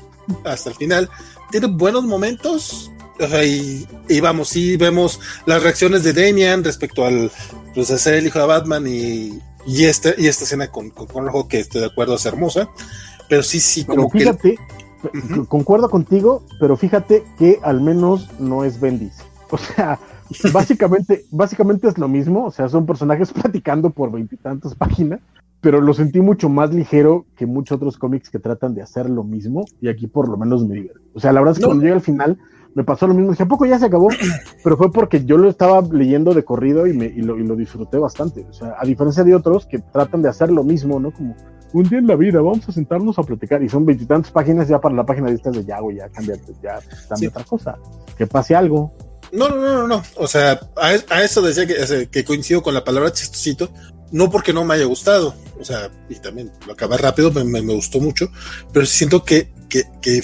hasta 0.43 0.69
el 0.69 0.75
final, 0.75 1.09
tiene 1.51 1.67
buenos 1.67 2.03
momentos. 2.03 2.91
y, 4.09 4.19
vamos, 4.19 4.49
sí 4.49 4.77
vemos 4.77 5.19
las 5.45 5.61
reacciones 5.61 6.03
de 6.03 6.13
Damian 6.13 6.63
respecto 6.63 7.05
al 7.05 7.31
pues, 7.75 7.87
ser 7.87 8.15
el 8.15 8.27
hijo 8.27 8.39
de 8.39 8.45
Batman 8.45 8.87
y, 8.87 9.39
y, 9.65 9.85
este, 9.85 10.15
y 10.17 10.27
esta 10.27 10.43
escena 10.43 10.67
con, 10.69 10.89
con, 10.89 11.07
con 11.07 11.47
que 11.47 11.59
estoy 11.59 11.81
de 11.81 11.87
acuerdo 11.87 12.15
es 12.15 12.25
hermosa, 12.25 12.69
pero 13.29 13.43
sí, 13.43 13.59
sí, 13.59 13.85
como 13.85 14.09
fíjate, 14.09 14.57
Concuerdo 15.47 15.89
contigo, 15.89 16.43
pero 16.59 16.77
fíjate 16.77 17.23
que 17.37 17.59
al 17.63 17.81
menos 17.81 18.29
no 18.39 18.63
es 18.63 18.79
Bendis. 18.79 19.17
O 19.49 19.57
sea, 19.57 19.99
básicamente, 20.53 21.25
básicamente 21.31 21.87
es 21.87 21.97
lo 21.97 22.07
mismo. 22.07 22.45
O 22.45 22.51
sea, 22.51 22.69
son 22.69 22.85
personajes 22.85 23.31
platicando 23.33 23.89
por 23.89 24.11
veintitantas 24.11 24.75
páginas, 24.75 25.19
pero 25.59 25.81
lo 25.81 25.93
sentí 25.93 26.21
mucho 26.21 26.49
más 26.49 26.73
ligero 26.73 27.25
que 27.35 27.45
muchos 27.45 27.77
otros 27.77 27.97
cómics 27.97 28.29
que 28.29 28.39
tratan 28.39 28.75
de 28.75 28.81
hacer 28.81 29.09
lo 29.09 29.23
mismo. 29.23 29.65
Y 29.81 29.89
aquí 29.89 30.07
por 30.07 30.29
lo 30.29 30.37
menos 30.37 30.65
me 30.65 30.75
divierte. 30.75 31.01
O 31.13 31.19
sea, 31.19 31.33
la 31.33 31.41
verdad 31.41 31.53
es 31.53 31.59
que 31.59 31.65
cuando 31.65 31.83
llega 31.83 31.95
al 31.95 32.01
final 32.01 32.37
me 32.73 32.83
pasó 32.83 33.07
lo 33.07 33.13
mismo. 33.13 33.31
Dije, 33.31 33.43
¿a 33.43 33.47
poco 33.47 33.65
ya 33.65 33.79
se 33.79 33.85
acabó? 33.85 34.09
Pero 34.63 34.77
fue 34.77 34.91
porque 34.91 35.23
yo 35.25 35.37
lo 35.37 35.49
estaba 35.49 35.81
leyendo 35.81 36.33
de 36.33 36.43
corrido 36.43 36.87
y, 36.87 36.93
me, 36.93 37.05
y, 37.05 37.21
lo, 37.21 37.37
y 37.37 37.43
lo 37.45 37.55
disfruté 37.55 37.97
bastante. 37.97 38.45
O 38.49 38.53
sea, 38.53 38.75
a 38.79 38.85
diferencia 38.85 39.23
de 39.23 39.35
otros 39.35 39.65
que 39.65 39.79
tratan 39.79 40.21
de 40.21 40.29
hacer 40.29 40.51
lo 40.51 40.63
mismo, 40.63 40.99
¿no? 40.99 41.11
Como 41.11 41.35
un 41.73 41.83
día 41.83 41.99
en 41.99 42.07
la 42.07 42.15
vida, 42.15 42.41
vamos 42.41 42.67
a 42.67 42.71
sentarnos 42.71 43.17
a 43.19 43.23
platicar. 43.23 43.61
Y 43.63 43.69
son 43.69 43.85
veintitantes 43.85 44.31
páginas 44.31 44.67
ya 44.67 44.79
para 44.79 44.95
la 44.95 45.05
página 45.05 45.27
de 45.27 45.35
estas 45.35 45.55
de 45.55 45.65
Yago, 45.65 45.91
ya 45.91 46.09
cámbiate, 46.09 46.53
ya 46.61 46.79
cambia 47.09 47.29
otra 47.29 47.43
cosa. 47.43 47.77
Que 48.17 48.27
pase 48.27 48.55
algo. 48.55 48.93
No, 49.31 49.47
no, 49.47 49.55
no, 49.55 49.87
no, 49.87 50.03
O 50.17 50.27
sea, 50.27 50.59
a, 50.75 51.23
eso 51.23 51.41
decía 51.41 51.65
que, 51.65 52.07
que, 52.07 52.25
coincido 52.25 52.61
con 52.61 52.73
la 52.73 52.83
palabra 52.83 53.13
chistosito, 53.13 53.69
no 54.11 54.29
porque 54.29 54.51
no 54.51 54.65
me 54.65 54.73
haya 54.73 54.85
gustado, 54.85 55.33
o 55.57 55.63
sea, 55.63 55.89
y 56.09 56.15
también 56.15 56.51
lo 56.67 56.73
acabé 56.73 56.97
rápido, 56.97 57.31
me, 57.31 57.45
me, 57.45 57.73
gustó 57.73 58.01
mucho, 58.01 58.27
pero 58.73 58.85
siento 58.85 59.23
que, 59.23 59.53
que, 59.69 59.83
que, 60.01 60.21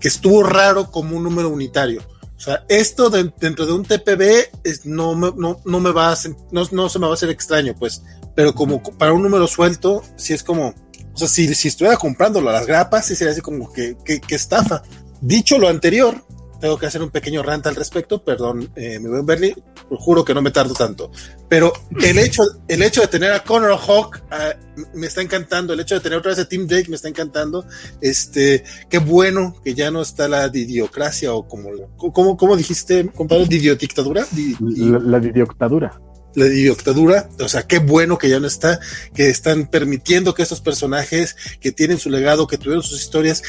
que, 0.00 0.08
estuvo 0.08 0.42
raro 0.42 0.90
como 0.90 1.16
un 1.16 1.24
número 1.24 1.48
unitario. 1.48 2.02
O 2.36 2.40
sea, 2.40 2.64
esto 2.68 3.08
dentro 3.08 3.64
de 3.64 3.72
un 3.72 3.84
TPB 3.84 4.50
es, 4.62 4.84
no, 4.84 5.14
me, 5.14 5.32
no, 5.36 5.60
no 5.64 5.80
me 5.80 5.90
va 5.90 6.12
a, 6.12 6.16
no, 6.52 6.68
no 6.70 6.88
se 6.88 6.98
me 6.98 7.06
va 7.06 7.12
a 7.12 7.14
hacer 7.14 7.30
extraño, 7.30 7.74
pues, 7.78 8.02
pero 8.34 8.54
como 8.54 8.82
para 8.82 9.14
un 9.14 9.22
número 9.22 9.46
suelto, 9.46 10.02
si 10.16 10.34
es 10.34 10.42
como, 10.42 10.74
o 11.14 11.18
sea, 11.18 11.28
si, 11.28 11.54
si 11.54 11.68
estuviera 11.68 11.96
comprándolo 11.96 12.50
a 12.50 12.52
las 12.52 12.66
grapas, 12.66 13.06
sí 13.06 13.16
sería 13.16 13.32
así 13.32 13.40
como 13.40 13.72
que, 13.72 13.96
que, 14.04 14.34
estafa. 14.34 14.82
Dicho 15.22 15.58
lo 15.58 15.68
anterior, 15.68 16.22
tengo 16.60 16.78
que 16.78 16.86
hacer 16.86 17.02
un 17.02 17.10
pequeño 17.10 17.42
rant 17.42 17.66
al 17.66 17.74
respecto, 17.74 18.22
perdón, 18.22 18.70
eh, 18.76 18.98
me 18.98 19.08
voy 19.08 19.20
a 19.20 19.22
Bernie, 19.22 19.56
juro 19.90 20.24
que 20.24 20.34
no 20.34 20.42
me 20.42 20.50
tardo 20.50 20.74
tanto, 20.74 21.10
pero 21.48 21.72
el 22.02 22.18
hecho, 22.18 22.42
el 22.68 22.82
hecho 22.82 23.00
de 23.00 23.08
tener 23.08 23.32
a 23.32 23.42
Connor 23.42 23.78
Hawk 23.78 24.22
uh, 24.30 24.96
me 24.98 25.06
está 25.06 25.22
encantando, 25.22 25.72
el 25.72 25.80
hecho 25.80 25.94
de 25.94 26.00
tener 26.00 26.18
otra 26.18 26.30
vez 26.30 26.38
a 26.38 26.48
Tim 26.48 26.66
Drake 26.66 26.88
me 26.88 26.96
está 26.96 27.08
encantando, 27.08 27.64
este, 28.00 28.64
qué 28.88 28.98
bueno 28.98 29.54
que 29.64 29.74
ya 29.74 29.90
no 29.90 30.02
está 30.02 30.28
la 30.28 30.48
didiocracia 30.48 31.32
o 31.32 31.46
como, 31.46 31.70
como, 31.96 32.36
como 32.36 32.56
dijiste, 32.56 33.06
compadre, 33.14 33.46
didiodictadura. 33.46 34.26
la, 34.60 34.98
la 34.98 35.20
didioctadura 35.20 36.00
la 36.36 36.46
idioctadura, 36.46 37.28
o 37.40 37.48
sea, 37.48 37.66
qué 37.66 37.78
bueno 37.78 38.18
que 38.18 38.28
ya 38.28 38.38
no 38.38 38.46
está, 38.46 38.78
que 39.14 39.30
están 39.30 39.66
permitiendo 39.66 40.34
que 40.34 40.42
estos 40.42 40.60
personajes 40.60 41.34
que 41.60 41.72
tienen 41.72 41.98
su 41.98 42.10
legado, 42.10 42.46
que 42.46 42.58
tuvieron 42.58 42.82
sus 42.82 43.00
historias, 43.00 43.42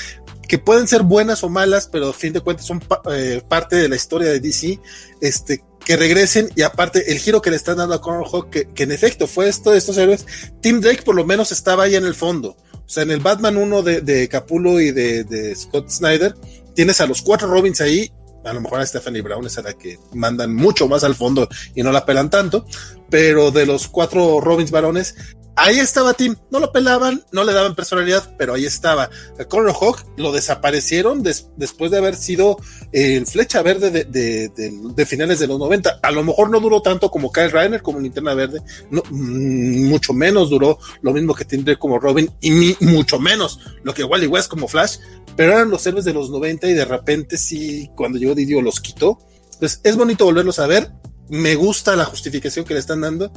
que 0.48 0.58
pueden 0.58 0.88
ser 0.88 1.04
buenas 1.04 1.44
o 1.44 1.50
malas, 1.50 1.88
pero 1.92 2.10
a 2.10 2.14
fin 2.14 2.34
de 2.34 2.42
cuentas 2.42 2.66
son 2.66 2.82
eh, 3.12 3.42
parte 3.48 3.76
de 3.76 3.90
la 3.90 3.96
historia 3.96 4.30
de 4.30 4.40
DC, 4.40 4.80
este, 5.22 5.64
que 5.86 5.98
regresen 5.98 6.50
y 6.56 6.62
aparte 6.62 7.12
el 7.12 7.20
giro 7.20 7.42
que 7.42 7.50
le 7.50 7.56
están 7.56 7.78
dando 7.78 7.96
a 7.96 8.02
Conor 8.02 8.28
Hawk, 8.32 8.50
que, 8.50 8.84
en 8.84 8.92
efecto 8.92 9.28
fue 9.28 9.50
esto 9.50 9.72
de 9.72 9.78
estos 9.78 9.98
héroes, 9.98 10.26
Tim 10.62 10.82
Drake 10.82 11.04
por 11.04 11.16
lo 11.16 11.26
menos 11.26 11.52
estaba 11.52 11.84
ahí 11.84 11.96
en 11.96 12.06
el 12.06 12.16
fondo. 12.16 12.58
O 12.74 12.90
sea, 12.90 13.04
en 13.04 13.12
el 13.12 13.20
Batman 13.20 13.58
1 13.58 13.84
de, 13.84 14.02
de 14.02 14.30
Capullo 14.30 14.80
y 14.80 14.92
de, 14.92 15.26
de 15.26 15.54
Scott 15.56 15.90
Snyder, 15.90 16.36
tienes 16.74 17.02
a 17.02 17.06
los 17.06 17.22
cuatro 17.22 17.48
Robins 17.50 17.82
ahí 17.82 18.12
a 18.48 18.54
lo 18.54 18.62
mejor 18.62 18.80
a 18.80 18.86
Stephanie 18.86 19.22
Brown 19.22 19.46
es 19.46 19.58
a 19.58 19.62
la 19.62 19.74
que 19.74 20.00
mandan 20.14 20.56
mucho 20.56 20.88
más 20.88 21.04
al 21.04 21.16
fondo 21.16 21.48
y 21.76 21.84
no 21.84 21.92
la 21.92 22.06
pelan 22.06 22.30
tanto, 22.30 22.66
pero 23.10 23.52
de 23.52 23.66
los 23.66 23.88
cuatro 23.88 24.40
Robins 24.40 24.72
varones, 24.72 25.16
ahí 25.58 25.80
estaba 25.80 26.14
Tim, 26.14 26.36
no 26.52 26.60
lo 26.60 26.72
pelaban, 26.72 27.24
no 27.32 27.44
le 27.44 27.52
daban 27.52 27.76
personalidad, 27.76 28.34
pero 28.38 28.54
ahí 28.54 28.66
estaba. 28.66 29.10
Conor 29.50 29.74
Hawk 29.74 30.06
lo 30.16 30.32
desaparecieron 30.32 31.24
después 31.24 31.92
de 31.92 31.98
haber 31.98 32.16
sido 32.16 32.58
el 32.92 33.26
flecha 33.26 33.62
verde 33.62 33.92
de, 33.92 35.06
finales 35.06 35.40
de 35.40 35.48
los 35.48 35.60
90. 35.60 36.00
A 36.02 36.12
lo 36.12 36.24
mejor 36.24 36.50
no 36.50 36.60
duró 36.60 36.82
tanto 36.82 37.10
como 37.12 37.32
Kyle 37.32 37.52
Reiner, 37.52 37.82
como 37.82 38.00
Linterna 38.00 38.34
Verde, 38.34 38.62
no, 38.92 39.04
mm, 39.10 39.88
mucho 39.90 40.14
menos 40.14 40.50
duró 40.50 40.80
lo 41.02 41.14
mismo 41.14 41.34
que 41.34 41.46
Tim 41.46 41.66
como 41.78 42.00
Robin 42.00 42.32
y 42.40 42.78
mucho 42.82 43.20
menos 43.20 43.60
lo 43.84 43.94
que 43.94 44.04
Wally 44.04 44.28
West 44.28 44.50
como 44.50 44.68
Flash, 44.68 44.98
pero 45.36 45.54
eran 45.54 45.70
los 45.70 45.86
héroes 45.86 46.06
de 46.06 46.14
los 46.14 46.30
90 46.30 46.68
y 46.68 46.74
de 46.74 46.86
repente 46.86 47.38
sí, 47.38 47.90
cuando 47.96 48.18
llegó 48.18 48.36
Didio 48.36 48.62
los 48.62 48.80
quitó. 48.80 49.20
Pues 49.60 49.82
es 49.84 49.98
bonito 49.98 50.26
volverlos 50.26 50.60
a 50.60 50.68
ver 50.68 50.92
me 51.30 51.56
gusta 51.56 51.96
la 51.96 52.06
justificación 52.06 52.66
que 52.66 52.74
le 52.74 52.80
están 52.80 53.02
dando 53.02 53.32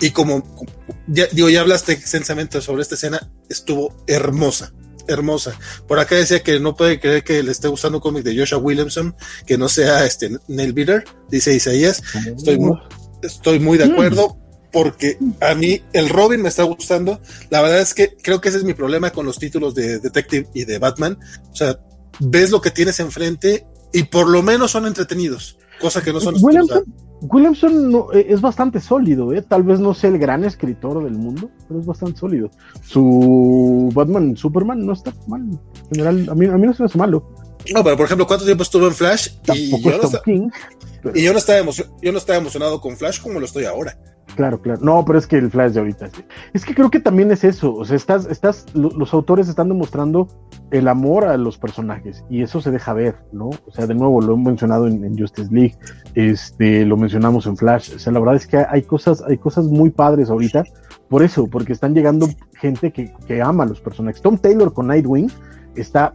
y 0.00 0.10
como, 0.10 0.42
ya, 1.06 1.26
digo, 1.32 1.48
ya 1.48 1.60
hablaste 1.60 1.92
extensamente 1.92 2.60
sobre 2.60 2.82
esta 2.82 2.94
escena, 2.94 3.30
estuvo 3.48 3.94
hermosa, 4.06 4.72
hermosa. 5.08 5.58
Por 5.86 5.98
acá 5.98 6.16
decía 6.16 6.42
que 6.42 6.60
no 6.60 6.76
puede 6.76 7.00
creer 7.00 7.24
que 7.24 7.42
le 7.42 7.52
esté 7.52 7.68
gustando 7.68 8.00
cómic 8.00 8.24
de 8.24 8.36
Joshua 8.38 8.58
Williamson, 8.58 9.14
que 9.46 9.58
no 9.58 9.68
sea 9.68 10.04
este 10.04 10.38
Neil 10.48 10.72
Bitter, 10.72 11.04
dice 11.30 11.54
Isaías. 11.54 12.02
Estoy 12.36 12.58
muy, 12.58 12.78
estoy 13.22 13.58
muy 13.58 13.78
de 13.78 13.84
acuerdo 13.84 14.38
porque 14.72 15.18
a 15.40 15.54
mí 15.54 15.82
el 15.92 16.08
Robin 16.08 16.42
me 16.42 16.48
está 16.48 16.64
gustando. 16.64 17.20
La 17.48 17.62
verdad 17.62 17.80
es 17.80 17.94
que 17.94 18.16
creo 18.20 18.40
que 18.40 18.48
ese 18.48 18.58
es 18.58 18.64
mi 18.64 18.74
problema 18.74 19.12
con 19.12 19.24
los 19.24 19.38
títulos 19.38 19.74
de 19.74 20.00
Detective 20.00 20.48
y 20.52 20.64
de 20.64 20.78
Batman. 20.78 21.16
O 21.52 21.54
sea, 21.54 21.78
ves 22.18 22.50
lo 22.50 22.60
que 22.60 22.72
tienes 22.72 22.98
enfrente 22.98 23.66
y 23.92 24.02
por 24.02 24.28
lo 24.28 24.42
menos 24.42 24.72
son 24.72 24.86
entretenidos, 24.86 25.58
cosa 25.84 26.02
que 26.02 26.12
no 26.12 26.20
son. 26.20 26.34
Williamson, 26.40 26.84
Williamson 27.20 27.90
no, 27.90 28.12
eh, 28.12 28.26
es 28.28 28.40
bastante 28.40 28.80
sólido, 28.80 29.32
¿eh? 29.34 29.42
tal 29.42 29.62
vez 29.62 29.80
no 29.80 29.92
sea 29.92 30.10
el 30.10 30.18
gran 30.18 30.44
escritor 30.44 31.04
del 31.04 31.14
mundo, 31.14 31.50
pero 31.68 31.80
es 31.80 31.86
bastante 31.86 32.18
sólido. 32.18 32.50
Su 32.82 33.90
Batman 33.94 34.36
Superman 34.36 34.84
no 34.84 34.94
está 34.94 35.12
mal. 35.26 35.42
En 35.42 35.88
general, 35.90 36.28
a 36.30 36.34
mí, 36.34 36.46
a 36.46 36.56
mí 36.56 36.66
no 36.66 36.74
se 36.74 36.82
me 36.82 36.86
hace 36.86 36.98
malo. 36.98 37.28
No, 37.72 37.84
pero 37.84 37.96
por 37.96 38.06
ejemplo, 38.06 38.26
¿cuánto 38.26 38.44
tiempo 38.44 38.62
estuvo 38.62 38.86
en 38.86 38.94
Flash? 38.94 39.28
Y 39.54 39.70
yo, 39.82 39.98
no 40.02 40.22
King, 40.22 40.48
y 41.14 41.22
yo, 41.22 41.32
no 41.32 41.38
estaba 41.38 41.70
yo 42.02 42.12
no 42.12 42.18
estaba 42.18 42.38
emocionado 42.38 42.80
con 42.80 42.96
Flash 42.96 43.20
como 43.20 43.40
lo 43.40 43.46
estoy 43.46 43.64
ahora. 43.64 43.98
Claro, 44.34 44.60
claro. 44.60 44.80
No, 44.82 45.04
pero 45.04 45.18
es 45.18 45.26
que 45.26 45.36
el 45.36 45.50
Flash 45.50 45.72
de 45.72 45.80
ahorita 45.80 46.08
sí. 46.08 46.24
Es 46.52 46.64
que 46.64 46.74
creo 46.74 46.90
que 46.90 47.00
también 47.00 47.30
es 47.30 47.44
eso. 47.44 47.72
O 47.74 47.84
sea, 47.84 47.96
estás, 47.96 48.26
estás, 48.26 48.66
los 48.74 49.14
autores 49.14 49.48
están 49.48 49.68
demostrando 49.68 50.28
el 50.70 50.88
amor 50.88 51.24
a 51.24 51.36
los 51.36 51.56
personajes 51.56 52.24
y 52.28 52.42
eso 52.42 52.60
se 52.60 52.70
deja 52.72 52.92
ver, 52.94 53.16
¿no? 53.32 53.50
O 53.66 53.70
sea, 53.70 53.86
de 53.86 53.94
nuevo, 53.94 54.20
lo 54.20 54.34
hemos 54.34 54.46
mencionado 54.46 54.88
en, 54.88 55.16
Justice 55.16 55.52
League, 55.52 55.76
este, 56.14 56.84
lo 56.84 56.96
mencionamos 56.96 57.46
en 57.46 57.56
Flash. 57.56 57.94
O 57.94 57.98
sea, 57.98 58.12
la 58.12 58.18
verdad 58.18 58.36
es 58.36 58.46
que 58.46 58.64
hay 58.68 58.82
cosas, 58.82 59.22
hay 59.22 59.38
cosas 59.38 59.66
muy 59.66 59.90
padres 59.90 60.30
ahorita. 60.30 60.64
Por 61.08 61.22
eso, 61.22 61.46
porque 61.46 61.72
están 61.72 61.94
llegando 61.94 62.28
gente 62.54 62.92
que, 62.92 63.12
que 63.26 63.40
ama 63.40 63.64
a 63.64 63.66
los 63.66 63.80
personajes. 63.80 64.20
Tom 64.20 64.38
Taylor 64.38 64.72
con 64.72 64.88
Nightwing 64.88 65.30
está 65.76 66.14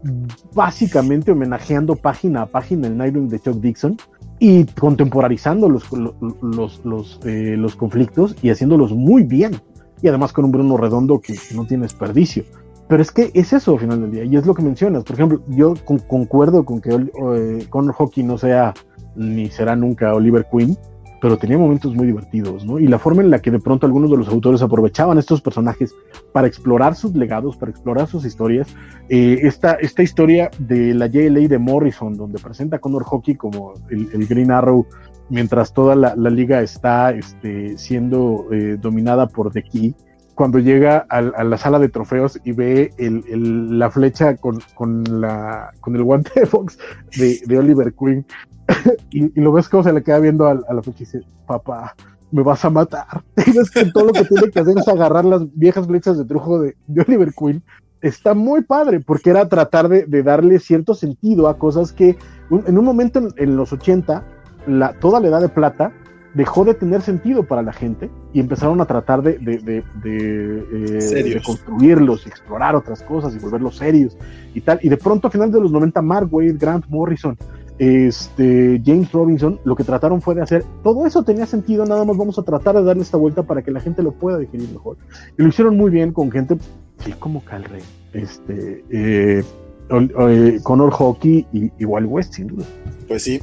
básicamente 0.54 1.32
homenajeando 1.32 1.96
página 1.96 2.44
a 2.44 2.46
página 2.48 2.88
el 2.88 2.98
Nightwing 2.98 3.30
de 3.30 3.40
Chuck 3.40 3.58
Dixon 3.58 3.98
y 4.40 4.66
contemporarizando 4.66 5.70
los, 5.70 5.84
los, 5.92 6.86
los, 6.86 7.20
eh, 7.26 7.56
los, 7.58 7.76
conflictos 7.76 8.36
y 8.42 8.50
haciéndolos 8.50 8.94
muy 8.94 9.24
bien. 9.24 9.60
Y 10.02 10.08
además 10.08 10.32
con 10.32 10.46
un 10.46 10.52
Bruno 10.52 10.78
Redondo 10.78 11.20
que, 11.20 11.36
no 11.54 11.66
tiene 11.66 11.84
desperdicio. 11.84 12.46
Pero 12.88 13.02
es 13.02 13.12
que 13.12 13.30
es 13.34 13.54
eso 13.54 13.74
al 13.74 13.80
final 13.80 14.02
del 14.02 14.12
día, 14.12 14.24
y 14.24 14.36
es 14.36 14.46
lo 14.46 14.56
que 14.56 14.64
mencionas. 14.64 15.04
Por 15.04 15.14
ejemplo, 15.14 15.42
yo 15.50 15.76
concuerdo 15.86 16.66
con 16.66 16.82
que 16.82 16.90
eh, 16.90 17.66
Connor 17.70 17.94
Hockey 17.94 18.24
no 18.24 18.38
sea 18.38 18.74
ni 19.16 19.50
será 19.50 19.76
nunca 19.76 20.14
Oliver 20.14 20.48
Queen, 20.52 20.78
pero 21.22 21.38
tenía 21.38 21.58
momentos 21.58 21.94
muy 21.94 22.08
divertidos, 22.08 22.66
¿no? 22.66 22.80
Y 22.80 22.88
la 22.88 23.00
forma 23.00 23.22
en 23.22 23.30
la 23.30 23.40
que 23.40 23.52
de 23.52 23.60
pronto 23.60 23.86
algunos 23.86 24.10
de 24.12 24.18
los 24.18 24.28
autores 24.30 24.62
aprovechaban 24.62 25.18
estos 25.18 25.42
personajes 25.42 25.94
para 26.32 26.48
explorar 26.48 26.96
sus 26.96 27.14
legados, 27.16 27.58
para 27.58 27.72
explorar 27.72 28.08
sus 28.08 28.26
historias. 28.26 28.68
Eh, 29.10 29.40
esta, 29.44 29.74
esta 29.74 30.04
historia 30.04 30.50
de 30.60 30.94
la 30.94 31.08
JLA 31.08 31.48
de 31.48 31.58
Morrison, 31.58 32.16
donde 32.16 32.40
presenta 32.40 32.78
a 32.78 32.80
Connor 32.80 33.04
Hockey 33.04 33.36
como 33.36 33.74
el, 33.90 34.28
Green 34.28 34.52
Arrow, 34.52 34.86
mientras 35.30 35.74
toda 35.74 35.96
la, 35.96 36.16
liga 36.16 36.62
está 36.62 37.12
este, 37.12 37.78
siendo 37.78 38.46
eh, 38.52 38.78
dominada 38.80 39.28
por 39.28 39.52
The 39.52 39.64
Key, 39.64 39.96
cuando 40.40 40.60
llega 40.60 41.06
a, 41.10 41.22
la 41.22 41.58
sala 41.58 41.80
de 41.80 41.90
trofeos 41.90 42.40
y 42.46 42.54
ve 42.54 42.94
la 42.98 43.92
flecha 43.92 44.38
con, 44.38 44.60
con 44.74 45.04
el 45.06 46.04
guante 46.04 46.32
de 46.40 46.46
Fox 46.46 46.80
de, 47.18 47.58
Oliver 47.58 47.94
Queen 47.94 48.26
y, 49.12 49.40
lo 49.40 49.52
ves 49.52 49.70
como 49.70 49.84
se 49.84 49.94
le 49.94 50.04
queda 50.04 50.20
viendo 50.20 50.48
a, 50.48 50.54
la 50.54 50.82
flecha 50.82 51.04
y 51.04 51.06
dice, 51.06 51.22
papá, 51.46 51.96
me 52.32 52.44
vas 52.44 52.64
a 52.66 52.70
matar. 52.70 53.24
Y 53.46 53.52
ves 53.52 53.72
que 53.72 53.86
todo 53.86 54.06
lo 54.06 54.14
que 54.14 54.26
tiene 54.26 54.50
que 54.50 54.60
hacer 54.60 54.78
es 54.78 54.88
agarrar 54.88 55.26
las 55.26 55.44
viejas 55.56 55.88
flechas 55.88 56.18
de 56.18 56.26
trujo 56.26 56.60
de, 56.60 56.76
Oliver 57.08 57.34
Queen. 57.34 57.64
Está 58.02 58.34
muy 58.34 58.62
padre 58.62 59.02
porque 59.02 59.30
era 59.30 59.50
tratar 59.50 59.90
de, 59.90 60.24
darle 60.24 60.60
cierto 60.60 60.94
sentido 60.94 61.48
a 61.48 61.58
cosas 61.58 61.92
que 61.92 62.18
en 62.50 62.78
un 62.78 62.86
momento 62.86 63.22
en, 63.36 63.58
los 63.58 63.74
80, 63.74 64.24
la, 64.68 64.94
toda 64.94 65.20
la 65.20 65.28
edad 65.28 65.42
de 65.42 65.50
plata 65.50 65.92
dejó 66.34 66.64
de 66.64 66.74
tener 66.74 67.02
sentido 67.02 67.44
para 67.44 67.62
la 67.62 67.74
gente 67.74 68.10
y 68.34 68.40
empezaron 68.40 68.80
a 68.82 68.86
tratar 68.86 69.22
de, 69.22 69.38
de, 69.40 69.84
eh, 70.06 71.42
construirlos 71.44 72.26
y 72.26 72.30
explorar 72.30 72.76
otras 72.76 73.02
cosas 73.02 73.36
y 73.36 73.40
volverlos 73.40 73.78
serios 73.78 74.18
y 74.54 74.62
tal. 74.62 74.80
Y 74.82 74.90
de 74.90 74.98
pronto 74.98 75.28
a 75.28 75.32
finales 75.32 75.54
de 75.54 75.62
los 75.62 75.72
90, 75.72 76.02
Mark 76.02 76.30
Wade, 76.32 76.54
Grant 76.54 76.86
Morrison, 76.88 77.38
este, 77.80 78.82
James 78.86 79.12
Robinson, 79.12 79.60
lo 79.64 79.76
que 79.76 79.84
trataron 79.84 80.22
fue 80.22 80.36
de 80.36 80.42
hacer, 80.42 80.66
todo 80.84 81.08
eso 81.08 81.24
tenía 81.24 81.46
sentido, 81.46 81.86
nada 81.86 82.06
más 82.06 82.18
vamos 82.18 82.38
a 82.38 82.44
tratar 82.44 82.76
de 82.76 82.84
darle 82.84 83.04
esta 83.04 83.18
vuelta 83.18 83.44
para 83.44 83.62
que 83.62 83.72
la 83.72 83.80
gente 83.80 84.04
lo 84.04 84.12
pueda 84.12 84.38
digerir 84.38 84.70
mejor. 84.70 84.98
Y 85.38 85.44
lo 85.44 85.50
hicieron 85.50 85.78
muy 85.78 85.90
bien 85.90 86.12
con 86.12 86.30
gente 86.30 86.58
sí, 87.04 87.14
como 87.14 87.44
Cal 87.44 87.64
Rey, 87.64 87.82
este, 88.14 88.84
eh, 88.92 89.44
eh, 89.90 90.60
Connor 90.62 90.92
Hockey 90.92 91.48
y, 91.52 91.72
y 91.80 91.86
Walt 91.86 92.08
West, 92.10 92.34
sin 92.36 92.48
duda. 92.48 92.66
Pues 93.08 93.24
sí, 93.24 93.42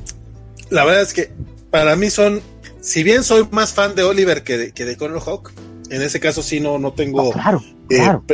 la 0.71 0.85
verdad 0.85 1.03
es 1.03 1.15
que 1.15 1.31
para 1.71 1.97
mí 1.97 2.11
son 2.11 2.41
si 2.87 3.03
bien 3.03 3.25
soy 3.25 3.49
más 3.51 3.73
fan 3.73 3.97
de 3.97 4.05
Oliver 4.05 4.45
que 4.45 4.57
de, 4.57 4.73
que 4.73 4.85
de 4.85 4.97
Conor 4.97 5.21
Hawk, 5.21 5.53
en 5.91 6.03
ese 6.03 6.21
caso 6.21 6.41
sí 6.41 6.61
no, 6.61 6.79
no 6.79 6.93
tengo. 6.93 7.31
Ah, 7.31 7.33
claro, 7.33 7.63
eh, 7.91 7.97
claro. 7.97 8.25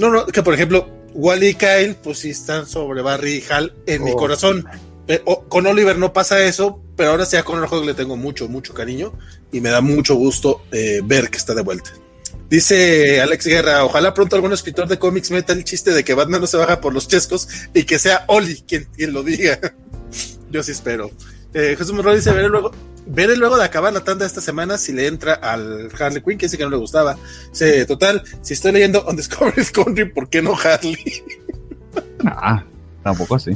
No, 0.00 0.10
no, 0.10 0.26
que 0.26 0.42
por 0.42 0.54
ejemplo, 0.54 0.88
Wally 1.14 1.48
y 1.48 1.54
Kyle, 1.54 1.94
pues 2.02 2.18
sí 2.18 2.30
están 2.30 2.66
sobre 2.66 3.00
Barry 3.00 3.34
y 3.34 3.52
Hal 3.52 3.74
en 3.86 4.02
mi 4.02 4.10
oh. 4.10 4.16
corazón. 4.16 4.66
Eh, 5.08 5.22
con 5.48 5.66
Oliver 5.66 5.98
no 5.98 6.12
pasa 6.12 6.44
eso, 6.44 6.80
pero 6.96 7.10
ahora 7.10 7.26
sí 7.26 7.36
a 7.36 7.42
Conor 7.42 7.68
Hawk 7.68 7.84
le 7.84 7.94
tengo 7.94 8.16
mucho, 8.16 8.48
mucho 8.48 8.72
cariño 8.72 9.12
y 9.50 9.60
me 9.60 9.70
da 9.70 9.80
mucho 9.80 10.14
gusto 10.14 10.62
eh, 10.70 11.00
ver 11.04 11.30
que 11.30 11.38
está 11.38 11.54
de 11.54 11.62
vuelta. 11.62 11.90
Dice 12.48 13.20
Alex 13.20 13.46
Guerra, 13.46 13.84
ojalá 13.84 14.14
pronto 14.14 14.36
algún 14.36 14.52
escritor 14.52 14.86
de 14.86 14.98
cómics 14.98 15.30
meta 15.30 15.52
el 15.52 15.64
chiste 15.64 15.92
de 15.92 16.04
que 16.04 16.14
Batman 16.14 16.42
no 16.42 16.46
se 16.46 16.58
baja 16.58 16.80
por 16.80 16.92
los 16.92 17.08
chescos 17.08 17.48
y 17.72 17.84
que 17.84 17.98
sea 17.98 18.24
Oli 18.28 18.62
quien, 18.62 18.86
quien 18.94 19.12
lo 19.12 19.22
diga. 19.22 19.58
Yo 20.50 20.62
sí 20.62 20.72
espero. 20.72 21.10
Jesús 21.54 21.92
Morro 21.92 22.14
dice, 22.14 22.32
veré 23.06 23.36
luego 23.36 23.56
de 23.58 23.64
acabar 23.64 23.92
la 23.92 24.04
tanda 24.04 24.24
esta 24.24 24.40
semana 24.40 24.78
si 24.78 24.92
le 24.92 25.06
entra 25.06 25.34
al 25.34 25.90
Harley 25.98 26.22
Quinn, 26.22 26.38
que 26.38 26.46
dice 26.46 26.56
que 26.56 26.64
no 26.64 26.70
le 26.70 26.76
gustaba. 26.76 27.16
Sí, 27.52 27.84
total, 27.86 28.22
si 28.42 28.54
estoy 28.54 28.72
leyendo 28.72 29.00
On 29.06 29.16
Discovery 29.16 29.64
Country, 29.66 30.10
¿por 30.10 30.28
qué 30.28 30.40
no 30.40 30.54
Harley? 30.56 31.22
ah, 32.24 32.64
tampoco 33.02 33.36
así. 33.36 33.52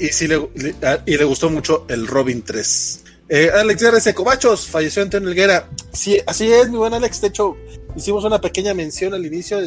Y, 0.00 0.08
si 0.08 0.28
le, 0.28 0.48
ah, 0.82 0.98
y 1.04 1.16
le 1.16 1.24
gustó 1.24 1.50
mucho 1.50 1.84
el 1.88 2.06
Robin 2.06 2.42
3. 2.42 3.04
Eh, 3.30 3.50
Alex 3.54 3.82
R. 3.82 4.14
Cobachos, 4.14 4.66
falleció 4.66 5.02
Antonio 5.02 5.28
Helguera. 5.28 5.68
Sí, 5.92 6.18
así 6.26 6.50
es, 6.50 6.70
mi 6.70 6.78
buen 6.78 6.94
Alex. 6.94 7.20
De 7.20 7.28
hecho, 7.28 7.56
hicimos 7.96 8.24
una 8.24 8.40
pequeña 8.40 8.74
mención 8.74 9.14
al 9.14 9.26
inicio. 9.26 9.58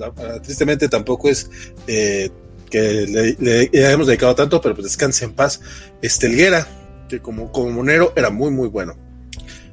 Ah, 0.00 0.40
tristemente 0.42 0.88
tampoco 0.88 1.30
es 1.30 1.48
eh, 1.86 2.30
que 2.68 3.06
le, 3.06 3.36
le, 3.38 3.86
hayamos 3.86 4.06
dedicado 4.06 4.34
tanto, 4.34 4.60
pero 4.60 4.74
pues 4.74 4.84
descanse 4.84 5.24
en 5.24 5.32
paz. 5.32 5.60
Este 6.02 6.26
Helguera, 6.26 6.66
que 7.08 7.20
como, 7.20 7.50
como 7.52 7.70
monero 7.70 8.12
era 8.16 8.30
muy, 8.30 8.50
muy 8.50 8.68
bueno. 8.68 8.94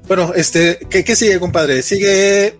Bueno, 0.08 0.34
este, 0.36 0.80
¿qué, 0.90 1.04
qué 1.04 1.16
sigue, 1.16 1.40
compadre? 1.40 1.82
Sigue 1.82 2.58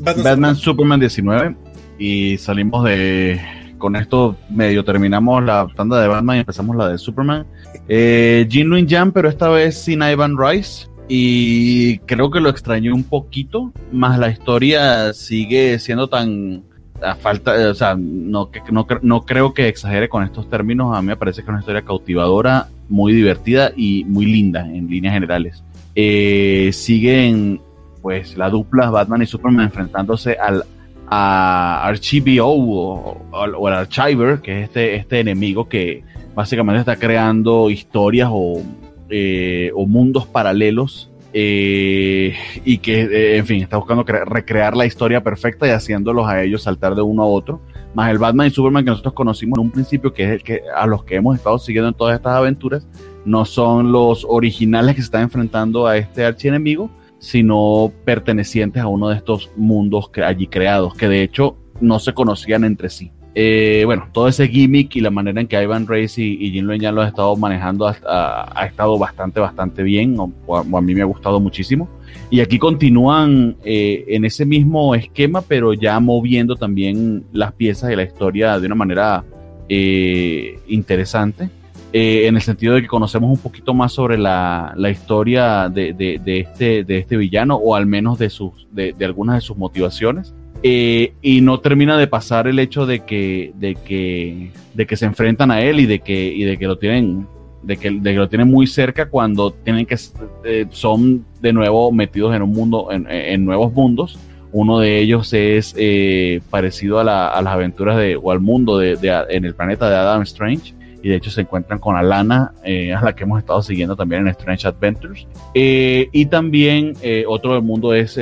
Batman, 0.00 0.56
Superman. 0.56 1.00
19 1.00 1.56
y 1.98 2.38
salimos 2.38 2.84
de... 2.84 3.40
Con 3.84 3.96
esto 3.96 4.34
medio 4.48 4.82
terminamos 4.82 5.44
la 5.44 5.66
tanda 5.76 6.00
de 6.00 6.08
Batman 6.08 6.36
y 6.36 6.40
empezamos 6.40 6.74
la 6.74 6.88
de 6.88 6.96
Superman. 6.96 7.44
Eh, 7.86 8.48
Jin 8.48 8.88
Jam, 8.88 9.12
pero 9.12 9.28
esta 9.28 9.50
vez 9.50 9.76
sin 9.76 10.00
Ivan 10.00 10.38
Rice. 10.38 10.88
Y 11.06 11.98
creo 11.98 12.30
que 12.30 12.40
lo 12.40 12.48
extrañé 12.48 12.90
un 12.90 13.04
poquito, 13.04 13.74
más 13.92 14.18
la 14.18 14.30
historia 14.30 15.12
sigue 15.12 15.78
siendo 15.78 16.08
tan 16.08 16.62
a 17.02 17.14
falta, 17.14 17.52
o 17.68 17.74
sea, 17.74 17.94
no, 17.94 18.50
no, 18.70 18.86
no 19.02 19.26
creo 19.26 19.52
que 19.52 19.68
exagere 19.68 20.08
con 20.08 20.24
estos 20.24 20.48
términos, 20.48 20.96
a 20.96 21.02
mí 21.02 21.08
me 21.08 21.18
parece 21.18 21.42
que 21.42 21.48
es 21.48 21.50
una 21.50 21.60
historia 21.60 21.82
cautivadora, 21.82 22.68
muy 22.88 23.12
divertida 23.12 23.70
y 23.76 24.04
muy 24.04 24.24
linda 24.24 24.60
en 24.60 24.88
líneas 24.88 25.12
generales. 25.12 25.62
Eh, 25.94 26.70
siguen 26.72 27.60
pues 28.00 28.38
la 28.38 28.48
dupla 28.48 28.88
Batman 28.88 29.20
y 29.20 29.26
Superman 29.26 29.66
enfrentándose 29.66 30.38
al 30.38 30.64
a 31.06 31.86
Archivio 31.86 32.48
o, 32.48 33.18
o, 33.30 33.66
al 33.66 33.74
Archiver, 33.74 34.40
que 34.40 34.60
es 34.60 34.64
este, 34.64 34.96
este 34.96 35.20
enemigo 35.20 35.68
que 35.68 36.02
básicamente 36.34 36.80
está 36.80 36.96
creando 36.96 37.70
historias 37.70 38.28
o, 38.32 38.62
eh, 39.10 39.70
o 39.74 39.86
mundos 39.86 40.26
paralelos 40.26 41.10
eh, 41.36 42.32
y 42.64 42.78
que, 42.78 43.02
eh, 43.02 43.36
en 43.38 43.46
fin, 43.46 43.60
está 43.60 43.76
buscando 43.76 44.04
recrear 44.04 44.76
la 44.76 44.86
historia 44.86 45.22
perfecta 45.22 45.66
y 45.66 45.70
haciéndolos 45.70 46.28
a 46.28 46.42
ellos 46.42 46.62
saltar 46.62 46.94
de 46.94 47.02
uno 47.02 47.24
a 47.24 47.26
otro. 47.26 47.60
Más 47.92 48.10
el 48.10 48.18
Batman 48.18 48.46
y 48.46 48.50
Superman 48.50 48.84
que 48.84 48.90
nosotros 48.90 49.14
conocimos 49.14 49.58
en 49.58 49.64
un 49.64 49.70
principio, 49.72 50.14
que 50.14 50.34
es 50.34 50.42
a 50.76 50.86
los 50.86 51.04
que 51.04 51.16
hemos 51.16 51.36
estado 51.36 51.58
siguiendo 51.58 51.88
en 51.88 51.94
todas 51.94 52.14
estas 52.16 52.34
aventuras, 52.34 52.86
no 53.24 53.44
son 53.44 53.90
los 53.90 54.24
originales 54.28 54.94
que 54.94 55.02
se 55.02 55.06
están 55.06 55.22
enfrentando 55.22 55.88
a 55.88 55.96
este 55.96 56.24
archienemigo, 56.24 56.88
sino 57.24 57.90
pertenecientes 58.04 58.82
a 58.82 58.86
uno 58.86 59.08
de 59.08 59.16
estos 59.16 59.50
mundos 59.56 60.10
que 60.10 60.22
allí 60.22 60.46
creados, 60.46 60.94
que 60.94 61.08
de 61.08 61.22
hecho 61.22 61.56
no 61.80 61.98
se 61.98 62.12
conocían 62.12 62.64
entre 62.64 62.90
sí. 62.90 63.10
Eh, 63.34 63.82
bueno, 63.86 64.08
todo 64.12 64.28
ese 64.28 64.46
gimmick 64.46 64.94
y 64.94 65.00
la 65.00 65.10
manera 65.10 65.40
en 65.40 65.48
que 65.48 65.60
Ivan 65.60 65.86
Reyes 65.86 66.18
y, 66.18 66.36
y 66.38 66.50
Jim 66.50 66.70
ya 66.74 66.92
lo 66.92 67.00
ha 67.00 67.08
estado 67.08 67.34
manejando 67.34 67.88
ha, 67.88 68.66
estado 68.66 68.96
bastante, 68.98 69.40
bastante 69.40 69.82
bien, 69.82 70.16
o, 70.18 70.56
a 70.56 70.80
mí 70.82 70.94
me 70.94 71.00
ha 71.00 71.06
gustado 71.06 71.40
muchísimo. 71.40 71.88
Y 72.30 72.40
aquí 72.40 72.58
continúan 72.58 73.56
eh, 73.64 74.04
en 74.08 74.26
ese 74.26 74.44
mismo 74.44 74.94
esquema, 74.94 75.40
pero 75.40 75.72
ya 75.72 75.98
moviendo 75.98 76.56
también 76.56 77.24
las 77.32 77.52
piezas 77.54 77.88
de 77.88 77.96
la 77.96 78.02
historia 78.02 78.60
de 78.60 78.66
una 78.66 78.76
manera 78.76 79.24
eh, 79.68 80.58
interesante. 80.68 81.48
En 81.96 82.34
el 82.34 82.42
sentido 82.42 82.74
de 82.74 82.82
que 82.82 82.88
conocemos 82.88 83.30
un 83.30 83.38
poquito 83.38 83.72
más 83.72 83.92
sobre 83.92 84.18
la, 84.18 84.74
historia 84.90 85.68
de, 85.68 85.94
este, 86.26 86.82
de 86.82 86.98
este 86.98 87.16
villano, 87.16 87.54
o 87.54 87.76
al 87.76 87.86
menos 87.86 88.18
de, 88.18 88.30
sus, 88.30 88.66
de 88.72 88.94
algunas 89.04 89.36
de 89.36 89.40
sus 89.42 89.56
motivaciones. 89.56 90.34
Eh, 90.66 91.12
y 91.20 91.42
no 91.42 91.60
termina 91.60 91.98
de 91.98 92.06
pasar 92.06 92.48
el 92.48 92.58
hecho 92.58 92.86
de 92.86 93.00
que, 93.00 93.52
de 93.56 93.74
que, 93.74 94.50
de 94.72 94.86
que 94.86 94.96
se 94.96 95.04
enfrentan 95.04 95.50
a 95.50 95.60
él 95.60 95.78
y 95.78 95.84
de 95.84 95.98
que, 95.98 96.32
y 96.32 96.42
de 96.44 96.56
que 96.56 96.66
lo 96.66 96.78
tienen, 96.78 97.26
de 97.62 97.76
que, 97.76 97.90
de 97.90 98.12
que 98.12 98.16
lo 98.16 98.30
tienen 98.30 98.48
muy 98.48 98.66
cerca 98.66 99.10
cuando 99.10 99.52
tienen 99.52 99.84
que 99.84 99.98
eh, 100.44 100.64
son 100.70 101.26
de 101.42 101.52
nuevo 101.52 101.92
metidos 101.92 102.34
en 102.34 102.40
un 102.40 102.52
mundo, 102.52 102.88
en, 102.90 103.44
nuevos 103.44 103.74
mundos. 103.74 104.18
Uno 104.52 104.78
de 104.78 105.00
ellos 105.00 105.34
es 105.34 105.74
eh, 105.76 106.40
parecido 106.48 106.98
a, 106.98 107.04
las 107.04 107.46
aventuras 107.46 107.98
de, 107.98 108.16
o 108.16 108.30
al 108.30 108.40
mundo 108.40 108.78
de, 108.78 108.96
en 109.28 109.44
el 109.44 109.54
planeta 109.54 109.90
de 109.90 109.96
Adam 109.96 110.22
Strange. 110.22 110.72
Y 111.04 111.10
de 111.10 111.16
hecho 111.16 111.30
se 111.30 111.42
encuentran 111.42 111.78
con 111.78 111.94
Alana, 111.94 112.54
a 112.64 113.04
la 113.04 113.14
que 113.14 113.22
hemos 113.22 113.38
estado 113.38 113.62
siguiendo 113.62 113.94
también 113.94 114.22
en 114.22 114.28
Strange 114.28 114.66
Adventures. 114.66 115.28
y 115.54 116.26
también 116.26 116.94
otro 117.28 117.52
del 117.52 117.62
mundo 117.62 117.94
es 117.94 118.18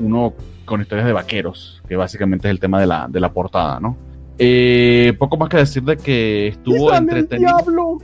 uno 0.00 0.34
con 0.64 0.80
historias 0.80 1.06
de 1.06 1.12
vaqueros, 1.12 1.82
que 1.88 1.96
básicamente 1.96 2.48
es 2.48 2.52
el 2.52 2.60
tema 2.60 2.80
de 2.80 2.86
la, 2.86 3.08
de 3.08 3.20
la 3.20 3.32
portada, 3.32 3.78
¿no? 3.78 3.96
Eh, 4.38 5.14
poco 5.18 5.36
más 5.36 5.48
que 5.48 5.56
decir 5.56 5.82
de 5.82 5.96
que 5.96 6.48
estuvo 6.48 6.94
entretenido. 6.94 7.58
El 7.58 7.64
diablo. 7.64 7.98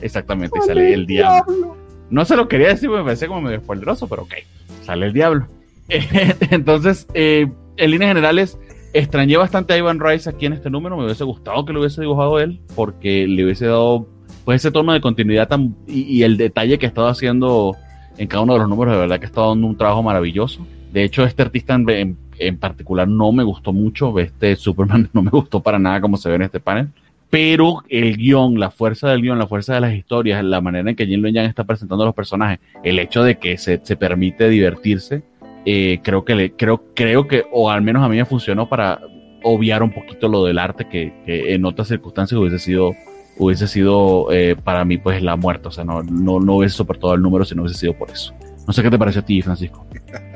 Exactamente, 0.00 0.60
sale, 0.66 0.94
el, 0.94 1.06
diablo. 1.06 1.76
No 2.08 2.24
se 2.24 2.36
lo 2.36 2.48
quería 2.48 2.68
decir, 2.68 2.88
me 2.88 3.02
parecía 3.02 3.28
como 3.28 3.42
medio 3.42 3.60
spoileroso, 3.60 4.08
pero 4.08 4.22
ok, 4.22 4.34
sale 4.82 5.06
el 5.06 5.12
diablo. 5.12 5.46
Entonces, 6.50 7.06
eh, 7.12 7.50
en 7.76 7.90
líneas 7.90 8.08
generales, 8.08 8.58
extrañé 8.92 9.36
bastante 9.36 9.74
a 9.74 9.78
Ivan 9.78 10.00
Rice 10.00 10.28
aquí 10.28 10.46
en 10.46 10.52
este 10.54 10.70
número. 10.70 10.96
Me 10.96 11.04
hubiese 11.04 11.24
gustado 11.24 11.64
que 11.64 11.72
lo 11.72 11.80
hubiese 11.80 12.00
dibujado 12.00 12.38
él, 12.40 12.60
porque 12.74 13.26
le 13.26 13.44
hubiese 13.44 13.66
dado 13.66 14.06
pues 14.44 14.62
ese 14.62 14.70
tono 14.70 14.94
de 14.94 15.00
continuidad 15.00 15.46
tan, 15.46 15.76
y, 15.86 16.22
el 16.22 16.38
detalle 16.38 16.78
que 16.78 16.86
ha 16.86 16.88
estado 16.88 17.08
haciendo 17.08 17.76
en 18.16 18.28
cada 18.28 18.42
uno 18.42 18.54
de 18.54 18.60
los 18.60 18.68
números, 18.68 18.94
de 18.94 19.00
verdad 19.00 19.18
que 19.18 19.26
ha 19.26 19.28
estado 19.28 19.50
dando 19.50 19.66
un 19.66 19.76
trabajo 19.76 20.02
maravilloso. 20.02 20.66
De 20.90 21.04
hecho, 21.04 21.24
este 21.24 21.42
artista 21.42 21.74
en, 21.74 22.16
particular 22.58 23.06
no 23.06 23.30
me 23.30 23.44
gustó 23.44 23.74
mucho. 23.74 24.18
Este 24.18 24.56
Superman 24.56 25.10
no 25.12 25.22
me 25.22 25.30
gustó 25.30 25.60
para 25.60 25.78
nada 25.78 26.00
como 26.00 26.16
se 26.16 26.30
ve 26.30 26.36
en 26.36 26.42
este 26.42 26.60
panel. 26.60 26.88
Pero 27.30 27.82
el 27.90 28.16
guion, 28.16 28.58
la 28.58 28.70
fuerza 28.70 29.10
del 29.10 29.20
guion, 29.20 29.38
la 29.38 29.46
fuerza 29.46 29.74
de 29.74 29.82
las 29.82 29.92
historias, 29.92 30.42
la 30.42 30.62
manera 30.62 30.88
en 30.88 30.96
que 30.96 31.06
Jin 31.06 31.22
Yang 31.22 31.46
está 31.46 31.64
presentando 31.64 32.04
a 32.04 32.06
los 32.06 32.14
personajes, 32.14 32.58
el 32.82 32.98
hecho 32.98 33.22
de 33.22 33.38
que 33.38 33.58
se, 33.58 33.78
permite 33.96 34.48
divertirse, 34.48 35.22
eh, 35.64 36.00
creo 36.02 36.24
que 36.24 36.34
le, 36.34 36.52
creo, 36.52 36.84
creo 36.94 37.26
que, 37.26 37.44
o 37.52 37.70
al 37.70 37.82
menos 37.82 38.02
a 38.02 38.08
mí 38.08 38.16
me 38.16 38.24
funcionó 38.24 38.68
para 38.68 39.00
obviar 39.42 39.82
un 39.82 39.92
poquito 39.92 40.28
lo 40.28 40.44
del 40.44 40.58
arte 40.58 40.88
que, 40.88 41.12
en 41.26 41.64
otras 41.64 41.88
circunstancias 41.88 42.38
hubiese 42.38 42.58
sido 42.58 42.94
hubiese 43.40 43.68
sido 43.68 44.32
eh, 44.32 44.56
para 44.56 44.84
mí 44.84 44.98
pues 44.98 45.22
la 45.22 45.36
muerte, 45.36 45.68
o 45.68 45.70
sea, 45.70 45.84
no, 45.84 46.02
no, 46.02 46.40
no 46.40 46.56
hubiese 46.56 46.76
soportado 46.76 47.14
el 47.14 47.22
número 47.22 47.44
si 47.44 47.54
no 47.54 47.62
hubiese 47.62 47.78
sido 47.78 47.94
por 47.94 48.10
eso. 48.10 48.34
No 48.68 48.74
sé 48.74 48.82
qué 48.82 48.90
te 48.90 48.98
parece 48.98 49.20
a 49.20 49.24
ti, 49.24 49.40
Francisco. 49.40 49.86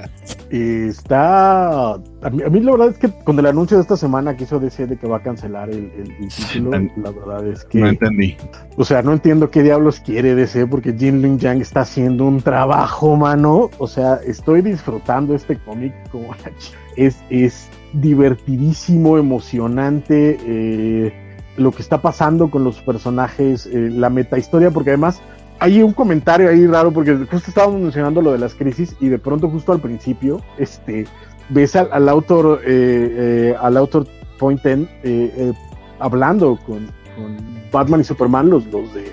está. 0.51 1.93
A 1.93 2.31
mí, 2.31 2.43
a 2.43 2.49
mí, 2.49 2.61
la 2.61 2.71
verdad 2.71 2.89
es 2.89 2.97
que 2.97 3.11
con 3.25 3.39
el 3.39 3.45
anuncio 3.45 3.77
de 3.77 3.83
esta 3.83 3.95
semana 3.95 4.35
que 4.35 4.45
hizo 4.45 4.59
DC 4.59 4.87
de 4.87 4.97
que 4.97 5.07
va 5.07 5.19
a 5.19 5.23
cancelar 5.23 5.69
el, 5.69 5.93
el, 5.99 6.11
el 6.19 6.29
título, 6.31 6.71
la 6.71 7.11
verdad 7.11 7.47
es 7.47 7.67
que. 7.67 7.81
No 7.81 7.89
entendí. 7.89 8.35
O 8.79 8.87
sea, 8.87 9.03
no 9.03 9.13
entiendo 9.13 9.51
qué 9.51 9.63
diablos 9.63 10.01
quiere 10.01 10.35
DC 10.35 10.67
porque 10.67 10.95
Jin 10.95 11.21
Lin 11.21 11.39
Yang 11.39 11.61
está 11.61 11.81
haciendo 11.83 12.25
un 12.25 12.41
trabajo, 12.41 13.17
mano. 13.17 13.69
O 13.77 13.87
sea, 13.87 14.15
estoy 14.27 14.63
disfrutando 14.63 15.35
este 15.35 15.59
cómic 15.59 15.93
como 16.11 16.29
la 16.29 16.51
es, 16.97 17.19
es 17.29 17.69
divertidísimo, 17.93 19.19
emocionante. 19.19 20.39
eh, 20.43 21.13
lo 21.59 21.71
que 21.71 21.83
está 21.83 22.01
pasando 22.01 22.51
con 22.51 22.65
los 22.65 22.81
personajes, 22.81 23.67
eh, 23.67 23.91
la 23.91 24.09
metahistoria, 24.09 24.71
porque 24.71 24.89
además 24.89 25.21
hay 25.63 25.81
un 25.81 25.93
comentario 25.93 26.51
ahí 26.51 26.67
raro, 26.67 26.91
porque 26.91 27.15
justo 27.15 27.49
estábamos 27.49 27.81
mencionando 27.81 28.21
lo 28.21 28.33
de 28.33 28.39
las 28.39 28.53
crisis 28.55 28.97
y 28.99 29.09
de 29.09 29.19
pronto 29.19 29.49
justo 29.49 29.71
al 29.71 29.81
principio, 29.81 30.41
este, 30.59 31.07
ves 31.51 31.77
al, 31.77 31.89
al 31.93 32.09
autor, 32.09 32.61
eh, 32.67 33.53
eh, 33.53 33.57
al 33.61 33.77
autor 33.77 34.07
Point 34.41 34.61
Ten 34.61 34.89
eh, 35.05 35.33
eh, 35.37 35.53
hablando 36.01 36.59
con, 36.67 36.89
con 37.15 37.37
Batman 37.71 38.01
y 38.01 38.05
Superman, 38.05 38.51
los, 38.51 38.67
los 38.67 38.93
de 38.93 39.05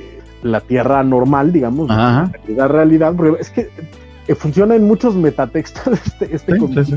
la 0.42 0.60
Tierra 0.60 1.04
normal, 1.04 1.52
digamos, 1.52 1.88
Ajá. 1.92 2.32
la 2.48 2.68
realidad, 2.68 3.14
porque 3.16 3.40
es 3.40 3.52
que 3.52 3.70
eh, 4.28 4.34
funciona 4.34 4.76
en 4.76 4.88
muchos 4.88 5.16
metatextos 5.16 6.00
este, 6.06 6.36
este 6.36 6.84
Sí, 6.84 6.96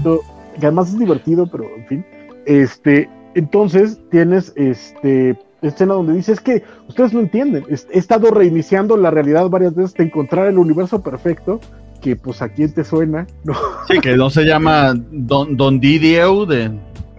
que 0.59 0.67
además 0.67 0.89
es 0.89 0.99
divertido, 0.99 1.47
pero 1.47 1.65
en 1.77 1.87
fin. 1.89 2.07
Este, 2.47 3.11
entonces 3.35 4.01
tienes 4.11 4.55
este 4.57 5.39
escena 5.63 5.95
donde 5.95 6.15
dice 6.15 6.33
es 6.33 6.41
que 6.41 6.63
ustedes 6.89 7.13
no 7.13 7.21
entienden, 7.21 7.65
he 7.69 7.99
estado 7.99 8.31
reiniciando 8.31 8.97
la 8.97 9.11
realidad 9.11 9.49
varias 9.49 9.75
veces 9.75 9.95
de 9.95 10.05
encontrar 10.05 10.49
el 10.49 10.59
universo 10.59 11.03
perfecto, 11.03 11.61
que 12.01 12.17
pues 12.17 12.43
a 12.43 12.49
quién 12.49 12.73
te 12.73 12.85
suena, 12.85 13.27
¿no? 13.45 13.55
Sí, 13.89 13.99
que 14.01 14.17
no 14.17 14.29
se 14.31 14.45
llama 14.45 14.95
Don, 15.11 15.57
Don 15.57 15.79
Didio 15.81 16.47
de... 16.47 16.71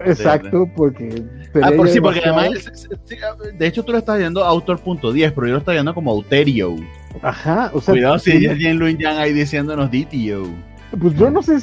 Exacto, 0.04 0.68
porque 0.76 1.22
Ah, 1.62 1.70
por 1.76 1.88
sí, 1.88 2.00
porque 2.00 2.20
demasiado- 2.20 2.56
además, 2.56 2.82
sí, 3.04 3.16
de 3.56 3.66
hecho 3.66 3.84
tú 3.84 3.92
lo 3.92 3.98
estás 3.98 4.18
viendo 4.18 4.44
autor.10, 4.44 5.32
pero 5.34 5.46
yo 5.46 5.52
lo 5.52 5.58
estoy 5.60 5.74
viendo 5.76 5.94
como 5.94 6.10
Autorio. 6.10 6.74
Ajá, 7.22 7.70
o 7.72 7.80
sea, 7.80 7.92
Cuidado 7.94 8.18
si 8.18 8.32
sí, 8.32 8.44
es 8.44 8.58
Jen 8.58 8.76
Luen 8.78 8.98
Yang 8.98 9.18
ahí 9.18 9.32
diciéndonos 9.32 9.88
Didio. 9.88 10.48
Pues 11.00 11.14
yo 11.14 11.30
no 11.30 11.42
sé 11.44 11.56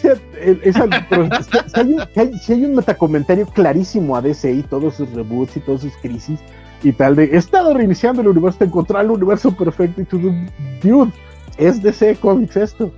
esa, 0.64 0.88
pero 1.10 1.28
hay, 1.74 1.96
si 2.14 2.20
hay- 2.20 2.34
si 2.40 2.54
hay 2.54 2.66
un 2.66 2.76
metacomentario 2.76 3.46
clarísimo 3.48 4.16
a 4.16 4.22
DC 4.22 4.50
y 4.54 4.64
todos 4.64 4.96
sus 4.96 5.12
reboots 5.12 5.58
y 5.58 5.60
todas 5.60 5.82
sus 5.82 5.96
crisis 5.98 6.40
y 6.84 6.92
tal 6.94 7.16
de 7.16 7.26
he 7.26 7.38
estado 7.38 7.74
reiniciando 7.74 8.22
el 8.22 8.28
universo 8.28 8.60
de 8.60 8.66
encontrar 8.66 9.06
el 9.06 9.12
universo 9.12 9.56
perfecto 9.56 10.02
y 10.02 10.06
tú 10.06 10.20
dude 10.82 11.12
es 11.58 11.82
DC 11.82 12.16
Comics 12.18 12.58
esto 12.58 12.92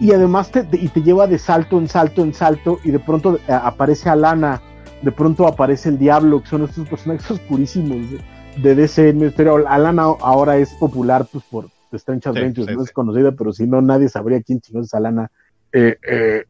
y 0.00 0.12
además 0.12 0.50
te, 0.50 0.62
te- 0.64 0.78
y 0.78 0.88
te 0.88 1.02
lleva 1.02 1.26
de 1.26 1.38
salto 1.38 1.78
en 1.78 1.88
salto 1.88 2.22
en 2.22 2.32
salto 2.32 2.78
y 2.84 2.90
de 2.90 2.98
pronto 2.98 3.36
eh, 3.48 3.52
aparece 3.52 4.08
Alana 4.08 4.60
de 5.02 5.12
pronto 5.12 5.46
aparece 5.46 5.88
el 5.90 5.98
Diablo 5.98 6.42
que 6.42 6.48
son 6.48 6.64
estos 6.64 6.88
personajes 6.88 7.30
oscurísimos 7.30 7.98
de, 8.10 8.20
de 8.62 8.74
DC 8.74 9.08
en 9.10 9.32
Alana 9.68 10.02
ahora 10.20 10.56
es 10.56 10.70
popular 10.74 11.26
pues 11.30 11.44
por 11.50 11.68
Strange 11.92 12.22
Sí, 12.22 12.28
Adventures 12.28 12.68
sí, 12.68 12.74
no 12.74 12.80
sí. 12.80 12.84
es 12.88 12.92
conocida 12.92 13.32
pero 13.32 13.52
si 13.52 13.66
no 13.66 13.82
nadie 13.82 14.08
sabría 14.08 14.40
quién 14.42 14.60
chingados 14.60 14.88
es 14.88 14.94
Alana 14.94 15.30
eh, 15.72 15.96
eh, 16.08 16.44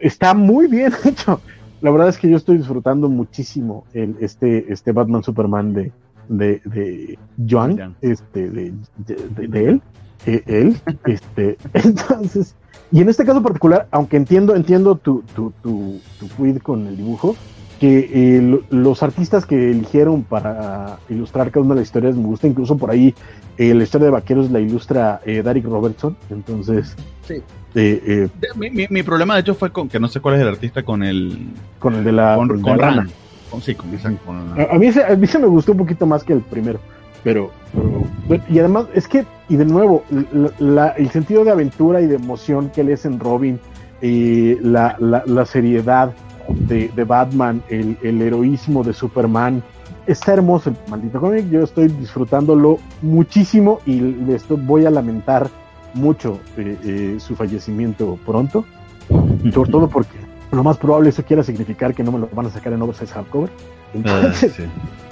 está 0.00 0.34
muy 0.34 0.66
bien 0.66 0.92
hecho. 1.04 1.40
La 1.80 1.90
verdad 1.90 2.08
es 2.08 2.18
que 2.18 2.28
yo 2.30 2.36
estoy 2.36 2.58
disfrutando 2.58 3.08
muchísimo 3.08 3.84
el, 3.92 4.16
este, 4.20 4.72
este 4.72 4.92
Batman 4.92 5.22
Superman 5.22 5.72
de, 5.72 5.92
de, 6.28 6.60
de 6.64 7.18
Joan, 7.48 7.96
este, 8.00 8.50
de, 8.50 8.74
de, 9.06 9.48
de 9.48 9.64
él, 9.68 9.82
eh, 10.26 10.42
él, 10.46 10.76
este, 11.04 11.58
entonces, 11.74 12.54
y 12.90 13.00
en 13.00 13.08
este 13.08 13.24
caso 13.24 13.42
particular, 13.42 13.88
aunque 13.90 14.16
entiendo, 14.16 14.54
entiendo 14.54 14.96
tu, 14.96 15.22
tu, 15.34 15.52
tu, 15.62 16.00
tu 16.18 16.28
quid 16.36 16.58
con 16.58 16.86
el 16.86 16.96
dibujo, 16.96 17.36
que 17.80 18.10
eh, 18.38 18.40
lo- 18.42 18.62
los 18.70 19.02
artistas 19.02 19.44
que 19.44 19.70
eligieron 19.70 20.22
para 20.22 20.98
ilustrar 21.10 21.50
cada 21.50 21.64
una 21.64 21.74
de 21.74 21.80
las 21.80 21.88
historias 21.88 22.16
me 22.16 22.24
gusta, 22.24 22.46
incluso 22.46 22.76
por 22.78 22.90
ahí 22.90 23.14
eh, 23.58 23.74
la 23.74 23.82
historia 23.84 24.06
de 24.06 24.10
Vaqueros 24.12 24.50
la 24.50 24.60
ilustra 24.60 25.20
eh, 25.26 25.42
Derek 25.42 25.64
Robertson, 25.64 26.16
entonces 26.30 26.94
Sí. 27.26 27.34
eh, 27.34 27.42
eh, 28.06 28.28
De- 28.40 28.48
Mi, 28.56 28.70
mi- 28.70 28.86
mi 28.88 29.02
problema 29.02 29.34
de 29.34 29.40
hecho 29.40 29.54
fue 29.54 29.70
con 29.70 29.88
que 29.88 30.00
no 30.00 30.08
sé 30.08 30.20
cuál 30.20 30.36
es 30.36 30.40
el 30.42 30.48
artista 30.48 30.82
con 30.82 31.02
el 31.02 31.48
con 31.78 31.94
el 31.94 32.04
de 32.04 32.12
la 32.12 32.36
con, 32.36 32.48
con 32.48 32.56
el 32.58 32.62
con 32.62 32.76
de 32.78 32.82
Alana. 32.84 33.02
Ran. 33.02 33.10
Con- 33.50 33.60
sí, 33.62 33.74
con, 33.74 33.88
con 34.24 34.58
A, 34.60 34.74
a 34.74 34.78
mí 34.78 34.86
ese, 34.86 35.04
a 35.04 35.14
mí 35.14 35.26
se 35.26 35.38
me 35.38 35.46
gustó 35.46 35.72
un 35.72 35.78
poquito 35.78 36.06
más 36.06 36.24
que 36.24 36.32
el 36.32 36.40
primero, 36.40 36.80
pero, 37.22 37.50
pero- 38.28 38.42
y 38.48 38.58
además 38.58 38.86
es 38.94 39.06
que 39.06 39.24
y 39.48 39.56
de 39.56 39.64
nuevo 39.66 40.02
la- 40.32 40.50
la- 40.58 40.88
el 40.90 41.10
sentido 41.10 41.44
de 41.44 41.50
aventura 41.50 42.00
y 42.00 42.06
de 42.06 42.16
emoción 42.16 42.70
que 42.70 42.80
él 42.80 42.88
es 42.88 43.04
en 43.04 43.20
Robin, 43.20 43.60
eh, 44.02 44.58
la, 44.62 44.96
la, 44.98 45.22
la 45.26 45.44
seriedad 45.46 46.12
de, 46.48 46.88
de 46.94 47.04
Batman, 47.04 47.62
el, 47.68 47.96
el 48.02 48.20
heroísmo 48.22 48.82
de 48.84 48.92
Superman, 48.92 49.62
está 50.06 50.32
hermoso 50.34 50.70
el 50.70 50.76
maldito 50.88 51.20
cómic. 51.20 51.48
Yo 51.50 51.62
estoy 51.62 51.88
disfrutándolo 51.88 52.78
muchísimo 53.02 53.80
y 53.86 54.00
le 54.00 54.36
estoy- 54.36 54.58
voy 54.60 54.86
a 54.86 54.90
lamentar 54.90 55.48
mucho 55.94 56.38
eh, 56.56 56.76
eh, 56.84 57.16
su 57.18 57.34
fallecimiento 57.36 58.18
pronto, 58.26 58.64
sobre 59.52 59.70
todo 59.70 59.88
porque 59.88 60.16
lo 60.52 60.62
más 60.62 60.76
probable 60.76 61.08
eso 61.10 61.22
quiera 61.24 61.42
significar 61.42 61.94
que 61.94 62.02
no 62.04 62.12
me 62.12 62.18
lo 62.20 62.28
van 62.32 62.46
a 62.46 62.50
sacar 62.50 62.72
en 62.72 62.82
oversize 62.82 63.12
hardcover. 63.12 63.50
Ah, 63.50 63.90
Entonces, 63.94 64.52
sí. 64.52 64.62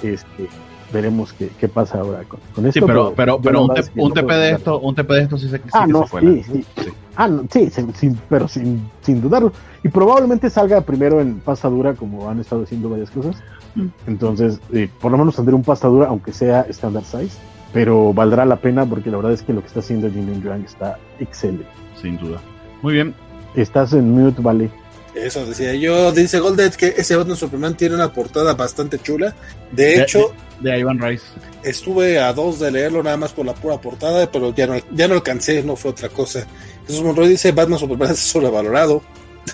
este, 0.07 0.47
veremos 0.91 1.33
qué, 1.33 1.49
qué 1.59 1.67
pasa 1.67 1.99
ahora 1.99 2.23
con, 2.23 2.39
con 2.53 2.63
Sí, 2.65 2.69
esto. 2.79 2.85
pero, 2.85 3.13
pero, 3.15 3.39
pero 3.41 3.63
un, 3.63 3.73
te- 3.73 3.81
un 3.95 4.09
no 4.09 4.13
TP 4.13 4.33
de 4.33 4.51
esto, 4.51 4.79
un 4.79 4.95
TP 4.95 5.13
de 5.13 5.21
esto 5.21 5.37
sí 5.37 5.49
se, 5.49 5.57
sí 5.57 5.63
Ah, 5.73 5.85
que 5.85 5.91
no, 5.93 6.07
se 6.07 6.19
sí, 6.19 6.43
sí. 6.77 6.89
Ah, 7.15 7.27
no, 7.27 7.43
sí, 7.51 7.69
sin, 7.69 7.93
sin- 7.95 8.19
pero 8.29 8.47
sin, 8.47 8.89
sin 9.01 9.21
dudarlo. 9.21 9.51
Y 9.83 9.89
probablemente 9.89 10.49
salga 10.49 10.81
primero 10.81 11.21
en 11.21 11.39
pasta 11.39 11.69
dura, 11.69 11.93
como 11.93 12.29
han 12.29 12.39
estado 12.39 12.63
haciendo 12.63 12.89
varias 12.89 13.09
cosas. 13.11 13.35
Mm. 13.75 13.85
Entonces, 14.07 14.59
eh, 14.73 14.89
por 15.01 15.11
lo 15.11 15.17
menos 15.17 15.35
tendré 15.35 15.53
un 15.55 15.63
pasta 15.63 15.87
dura, 15.87 16.07
aunque 16.07 16.31
sea 16.33 16.65
standard 16.69 17.05
size. 17.05 17.37
Pero 17.73 18.13
valdrá 18.13 18.45
la 18.45 18.55
pena 18.55 18.85
porque 18.85 19.09
la 19.11 19.17
verdad 19.17 19.33
es 19.33 19.41
que 19.43 19.51
lo 19.51 19.59
que 19.61 19.67
está 19.67 19.79
haciendo 19.81 20.09
Jin 20.09 20.41
Yang 20.41 20.63
está 20.65 20.97
excelente. 21.19 21.65
Sin 22.01 22.17
duda. 22.17 22.39
Muy 22.81 22.93
bien. 22.93 23.13
Estás 23.53 23.91
en 23.93 24.11
mute, 24.13 24.41
vale. 24.41 24.69
Eso 25.15 25.45
decía 25.45 25.73
yo. 25.73 26.11
Dice 26.11 26.39
Goldet 26.39 26.75
que 26.75 26.93
ese 26.97 27.15
Batman 27.15 27.37
Superman 27.37 27.75
tiene 27.75 27.95
una 27.95 28.11
portada 28.11 28.53
bastante 28.53 28.99
chula. 28.99 29.33
De 29.71 30.01
hecho, 30.01 30.33
De 30.59 30.77
Ivan 30.77 30.99
Rice. 30.99 31.23
estuve 31.63 32.19
a 32.19 32.33
dos 32.33 32.59
de 32.59 32.71
leerlo 32.71 33.01
nada 33.01 33.17
más 33.17 33.31
por 33.31 33.45
la 33.45 33.53
pura 33.55 33.79
portada, 33.79 34.29
pero 34.29 34.53
ya 34.53 34.67
no, 34.67 34.75
ya 34.91 35.07
no 35.07 35.15
alcancé, 35.15 35.63
no 35.63 35.75
fue 35.75 35.91
otra 35.91 36.09
cosa. 36.09 36.45
Jesús 36.85 37.01
Monroy 37.01 37.29
dice 37.29 37.51
Batman 37.51 37.79
Superman 37.79 38.11
es 38.11 38.19
sobrevalorado. 38.19 39.01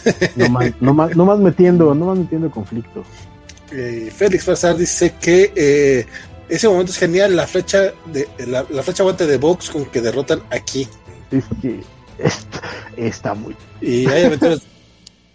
No 0.38 0.50
más, 0.50 0.72
no 0.80 0.94
más, 0.94 1.16
no 1.18 1.26
más 1.26 1.38
metiendo, 1.40 1.94
no 1.94 2.06
más 2.06 2.18
metiendo 2.18 2.50
conflicto. 2.50 3.04
Eh, 3.74 4.12
Félix 4.16 4.46
Farsar 4.46 4.78
dice 4.78 5.16
que 5.20 5.52
eh, 5.54 6.06
ese 6.48 6.68
momento 6.68 6.92
es 6.92 6.98
genial, 6.98 7.36
la 7.36 7.46
flecha 7.46 7.92
de 8.06 8.28
la, 8.48 8.66
la 8.70 8.84
flecha 8.84 9.04
guante 9.04 9.28
de 9.28 9.38
Vox 9.38 9.70
con 9.70 9.86
que 9.86 10.02
derrotan 10.02 10.42
aquí. 10.50 10.88
Es 11.30 11.44
que 11.62 11.82
está, 12.18 12.62
está 12.96 13.34
muy 13.34 13.56
Y 13.82 14.08
hay 14.08 14.24
aventuras. 14.26 14.62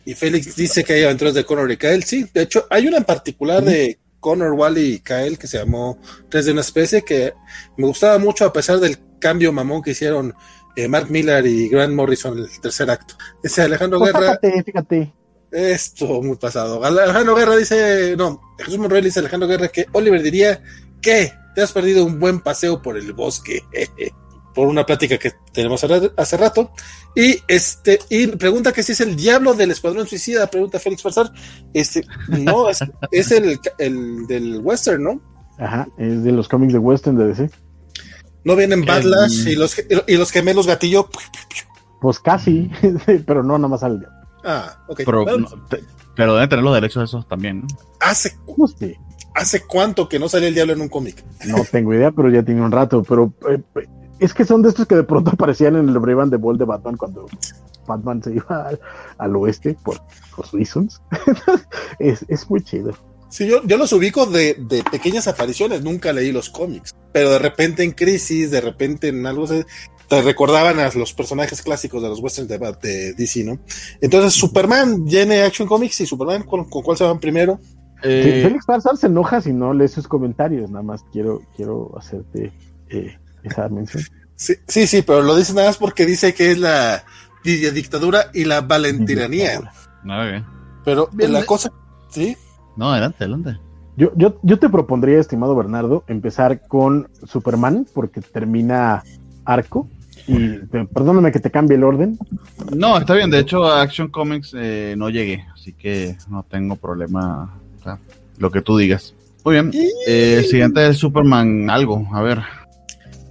Y 0.07 0.15
Félix 0.15 0.57
dice 0.57 0.85
que 0.85 0.95
hay 0.95 1.03
aventuras 1.05 1.35
de 1.35 1.45
Connor 1.45 1.71
y 1.71 1.77
Kyle. 1.77 2.03
Sí, 2.05 2.27
de 2.33 2.43
hecho, 2.43 2.67
hay 2.71 2.87
una 2.87 2.97
en 2.99 3.05
particular 3.05 3.63
de 3.63 3.99
Connor, 4.21 4.53
Wally 4.53 4.95
y 4.95 4.99
Kyle 5.01 5.37
que 5.37 5.47
se 5.47 5.59
llamó 5.59 5.99
Tres 6.31 6.47
de 6.47 6.53
una 6.53 6.61
especie 6.63 7.03
que 7.03 7.35
me 7.77 7.87
gustaba 7.87 8.17
mucho 8.19 8.45
a 8.45 8.53
pesar 8.53 8.79
del 8.79 8.99
cambio 9.19 9.53
mamón 9.53 9.83
que 9.83 9.91
hicieron 9.91 10.33
eh, 10.77 10.89
Mark 10.89 11.11
Miller 11.11 11.45
y 11.47 11.69
Grant 11.69 11.93
Morrison 11.95 12.39
en 12.39 12.45
el 12.45 12.61
tercer 12.61 12.89
acto. 12.89 13.17
Ese 13.43 13.63
Alejandro 13.63 13.99
Pues 13.99 14.13
Guerra. 14.13 14.39
fíjate, 14.41 14.63
fíjate. 14.63 15.13
Esto 15.51 16.23
muy 16.23 16.37
pasado. 16.37 16.85
Alejandro 16.85 17.35
Guerra 17.35 17.57
dice, 17.57 18.15
no, 18.17 18.41
Jesús 18.59 18.79
Monroy 18.79 19.01
dice 19.03 19.21
Alejandro 19.21 19.49
Guerra 19.49 19.69
que 19.69 19.87
Oliver 19.93 20.23
diría 20.23 20.63
que 21.01 21.33
te 21.55 21.63
has 21.63 21.73
perdido 21.73 22.05
un 22.05 22.21
buen 22.21 22.41
paseo 22.41 22.81
por 22.83 22.97
el 22.97 23.13
bosque. 23.13 23.63
por 24.57 24.67
una 24.67 24.85
plática 24.85 25.19
que 25.19 25.33
tenemos 25.53 25.85
hace- 25.85 26.37
rato. 26.37 26.73
Y 27.15 27.37
este, 27.47 28.01
y 28.11 28.27
pregunta 28.29 28.73
que 28.73 28.83
si 28.83 28.93
es 28.93 29.01
el 29.03 29.15
diablo 29.15 29.55
del 29.55 29.71
Escuadrón 29.71 30.09
Suicida, 30.09 30.49
pregunta 30.49 30.81
Félix 30.81 31.03
Farsar. 31.03 31.31
Este, 31.73 32.05
no, 32.29 32.69
es, 32.69 32.81
es 33.13 33.31
el, 33.31 33.61
el 33.79 34.27
del 34.27 34.61
western, 34.63 35.03
¿no? 35.05 35.21
Ajá, 35.59 35.87
es 35.99 36.25
de 36.25 36.33
los 36.33 36.49
cómics 36.49 36.73
de 36.73 36.79
Western 36.81 37.17
de 37.17 37.27
DC. 37.29 37.51
No 38.45 38.57
vienen 38.57 38.81
El- 38.81 38.87
Badlash 38.87 39.47
y 39.47 39.55
los, 39.55 39.77
y 40.09 40.17
los 40.17 40.31
gemelos 40.33 40.67
gatillo. 40.67 41.09
Pues 42.01 42.19
casi, 42.19 42.71
pero 43.27 43.43
no, 43.43 43.57
nada 43.59 43.69
más 43.69 43.83
al 43.83 44.07
Ah, 44.45 44.79
ok. 44.89 45.03
Pero, 45.05 45.25
Bueno, 45.25 45.49
no, 45.51 45.67
te- 45.67 45.83
pero 46.15 46.35
deben 46.35 46.49
tener 46.49 46.65
los 46.65 46.75
derechos 46.75 47.01
de 47.01 47.05
esos 47.05 47.29
también. 47.29 47.61
¿no? 47.61 47.67
hace, 48.01 48.37
¿Hace 49.35 49.61
cuánto 49.67 50.09
que 50.09 50.19
no 50.19 50.29
salía 50.31 50.49
el 50.49 50.55
diablo 50.55 50.73
en 50.73 50.81
un 50.81 50.89
cómic? 50.89 51.23
no 51.47 51.57
tengo 51.71 51.93
idea, 51.93 52.11
pero 52.11 52.31
ya 52.31 52.43
tiene 52.43 52.63
un 52.63 52.71
rato. 52.73 53.03
Pero 53.03 53.35
eh, 53.51 53.61
eh, 53.75 53.87
es 54.19 54.35
que 54.35 54.45
son 54.45 54.63
de 54.63 54.69
estos 54.71 54.87
que 54.87 54.95
de 54.97 55.05
pronto 55.05 55.31
aparecían 55.35 55.77
en 55.77 55.89
el 55.89 55.99
Brave 55.99 56.31
de 56.31 56.37
Ball 56.37 56.59
de 56.59 56.65
Batman 56.65 56.97
cuando 56.97 57.27
Batman 57.87 58.23
se 58.23 58.35
iba 58.35 58.69
al, 58.69 58.81
al 59.19 59.37
oeste 59.37 59.77
por, 59.85 60.01
por 60.35 60.53
reasons. 60.53 61.01
es, 61.99 62.25
es 62.29 62.49
muy 62.51 62.63
chido. 62.63 62.93
Sí, 63.29 63.47
yo, 63.47 63.63
yo 63.65 63.77
los 63.77 63.93
ubico 63.93 64.25
de, 64.27 64.55
de 64.55 64.85
pequeñas 64.85 65.27
apariciones, 65.27 65.83
nunca 65.83 66.13
leí 66.13 66.31
los 66.31 66.49
cómics, 66.49 66.95
pero 67.13 67.31
de 67.31 67.39
repente 67.41 67.83
en 67.83 67.91
Crisis, 67.91 68.51
de 68.53 68.61
repente 68.61 69.09
en 69.09 69.27
algo, 69.27 69.47
se- 69.49 69.67
te 70.09 70.23
recordaban 70.23 70.79
a 70.79 70.89
los 70.95 71.13
personajes 71.13 71.61
clásicos 71.61 72.01
de 72.01 72.09
los 72.09 72.21
westerns 72.21 72.49
de, 72.49 72.59
de 72.81 73.13
DC, 73.15 73.43
¿no? 73.43 73.59
Entonces, 74.01 74.35
Superman 74.35 75.05
viene 75.05 75.43
Action 75.43 75.67
Comics 75.67 76.01
y 76.01 76.07
Superman, 76.07 76.45
¿con, 76.45 76.67
con 76.67 76.83
cuál 76.83 76.97
se 76.97 77.03
van 77.03 77.19
primero? 77.19 77.59
Eh, 78.05 78.43
Félix 78.45 78.65
Farsar 78.65 78.97
se 78.97 79.09
enoja 79.09 79.41
si 79.41 79.53
no 79.53 79.75
lee 79.75 79.89
sus 79.89 80.07
comentarios, 80.07 80.71
nada 80.71 80.85
más 80.85 81.03
quiero, 81.13 81.43
quiero 81.57 81.99
hacerte 81.99 82.53
eh, 82.91 83.19
esa 83.49 83.69
mención. 83.69 84.03
Sí, 84.35 84.55
sí, 84.67 84.87
sí, 84.87 85.03
pero 85.03 85.23
lo 85.23 85.35
dice 85.37 85.55
nada 85.55 85.69
más 85.69 85.79
porque 85.79 86.05
dice 86.05 86.35
que 86.35 86.53
es 86.53 86.59
la 86.59 87.05
dictadura 87.43 88.31
y 88.35 88.45
la 88.45 88.61
valentiranía. 88.61 89.61
Pero 90.85 91.09
bien, 91.13 91.33
la 91.33 91.45
cosa, 91.45 91.71
¿sí? 92.11 92.37
No, 92.77 92.93
adelante, 92.93 93.25
adelante. 93.25 93.59
Yo, 93.97 94.13
yo, 94.15 94.39
yo 94.43 94.59
te 94.59 94.69
propondría, 94.69 95.19
estimado 95.19 95.57
Bernardo, 95.57 96.05
empezar 96.07 96.67
con 96.69 97.09
Superman, 97.25 97.87
porque 97.95 98.21
termina 98.21 99.03
arco. 99.45 99.89
Y 100.29 100.59
perdóname 100.93 101.31
que 101.31 101.39
te 101.39 101.51
cambie 101.53 101.77
el 101.77 101.85
orden. 101.85 102.19
No, 102.75 102.99
está 102.99 103.15
bien. 103.15 103.31
De 103.31 103.39
hecho, 103.39 103.65
a 103.65 103.83
Action 103.83 104.09
Comics 104.09 104.55
eh, 104.57 104.95
no 104.99 105.09
llegué, 105.09 105.47
así 105.55 105.73
que 105.73 106.17
no 106.29 106.43
tengo 106.43 106.75
problema. 106.77 107.55
O 107.79 107.83
sea, 107.83 107.99
lo 108.39 108.51
que 108.51 108.61
tú 108.61 108.77
digas. 108.77 109.15
Muy 109.45 109.55
bien. 109.55 109.71
Eh, 110.07 110.39
el 110.39 110.45
siguiente 110.47 110.89
es 110.89 110.99
Superman 110.99 111.71
algo. 111.71 112.09
A 112.13 112.23
ver. 112.23 112.43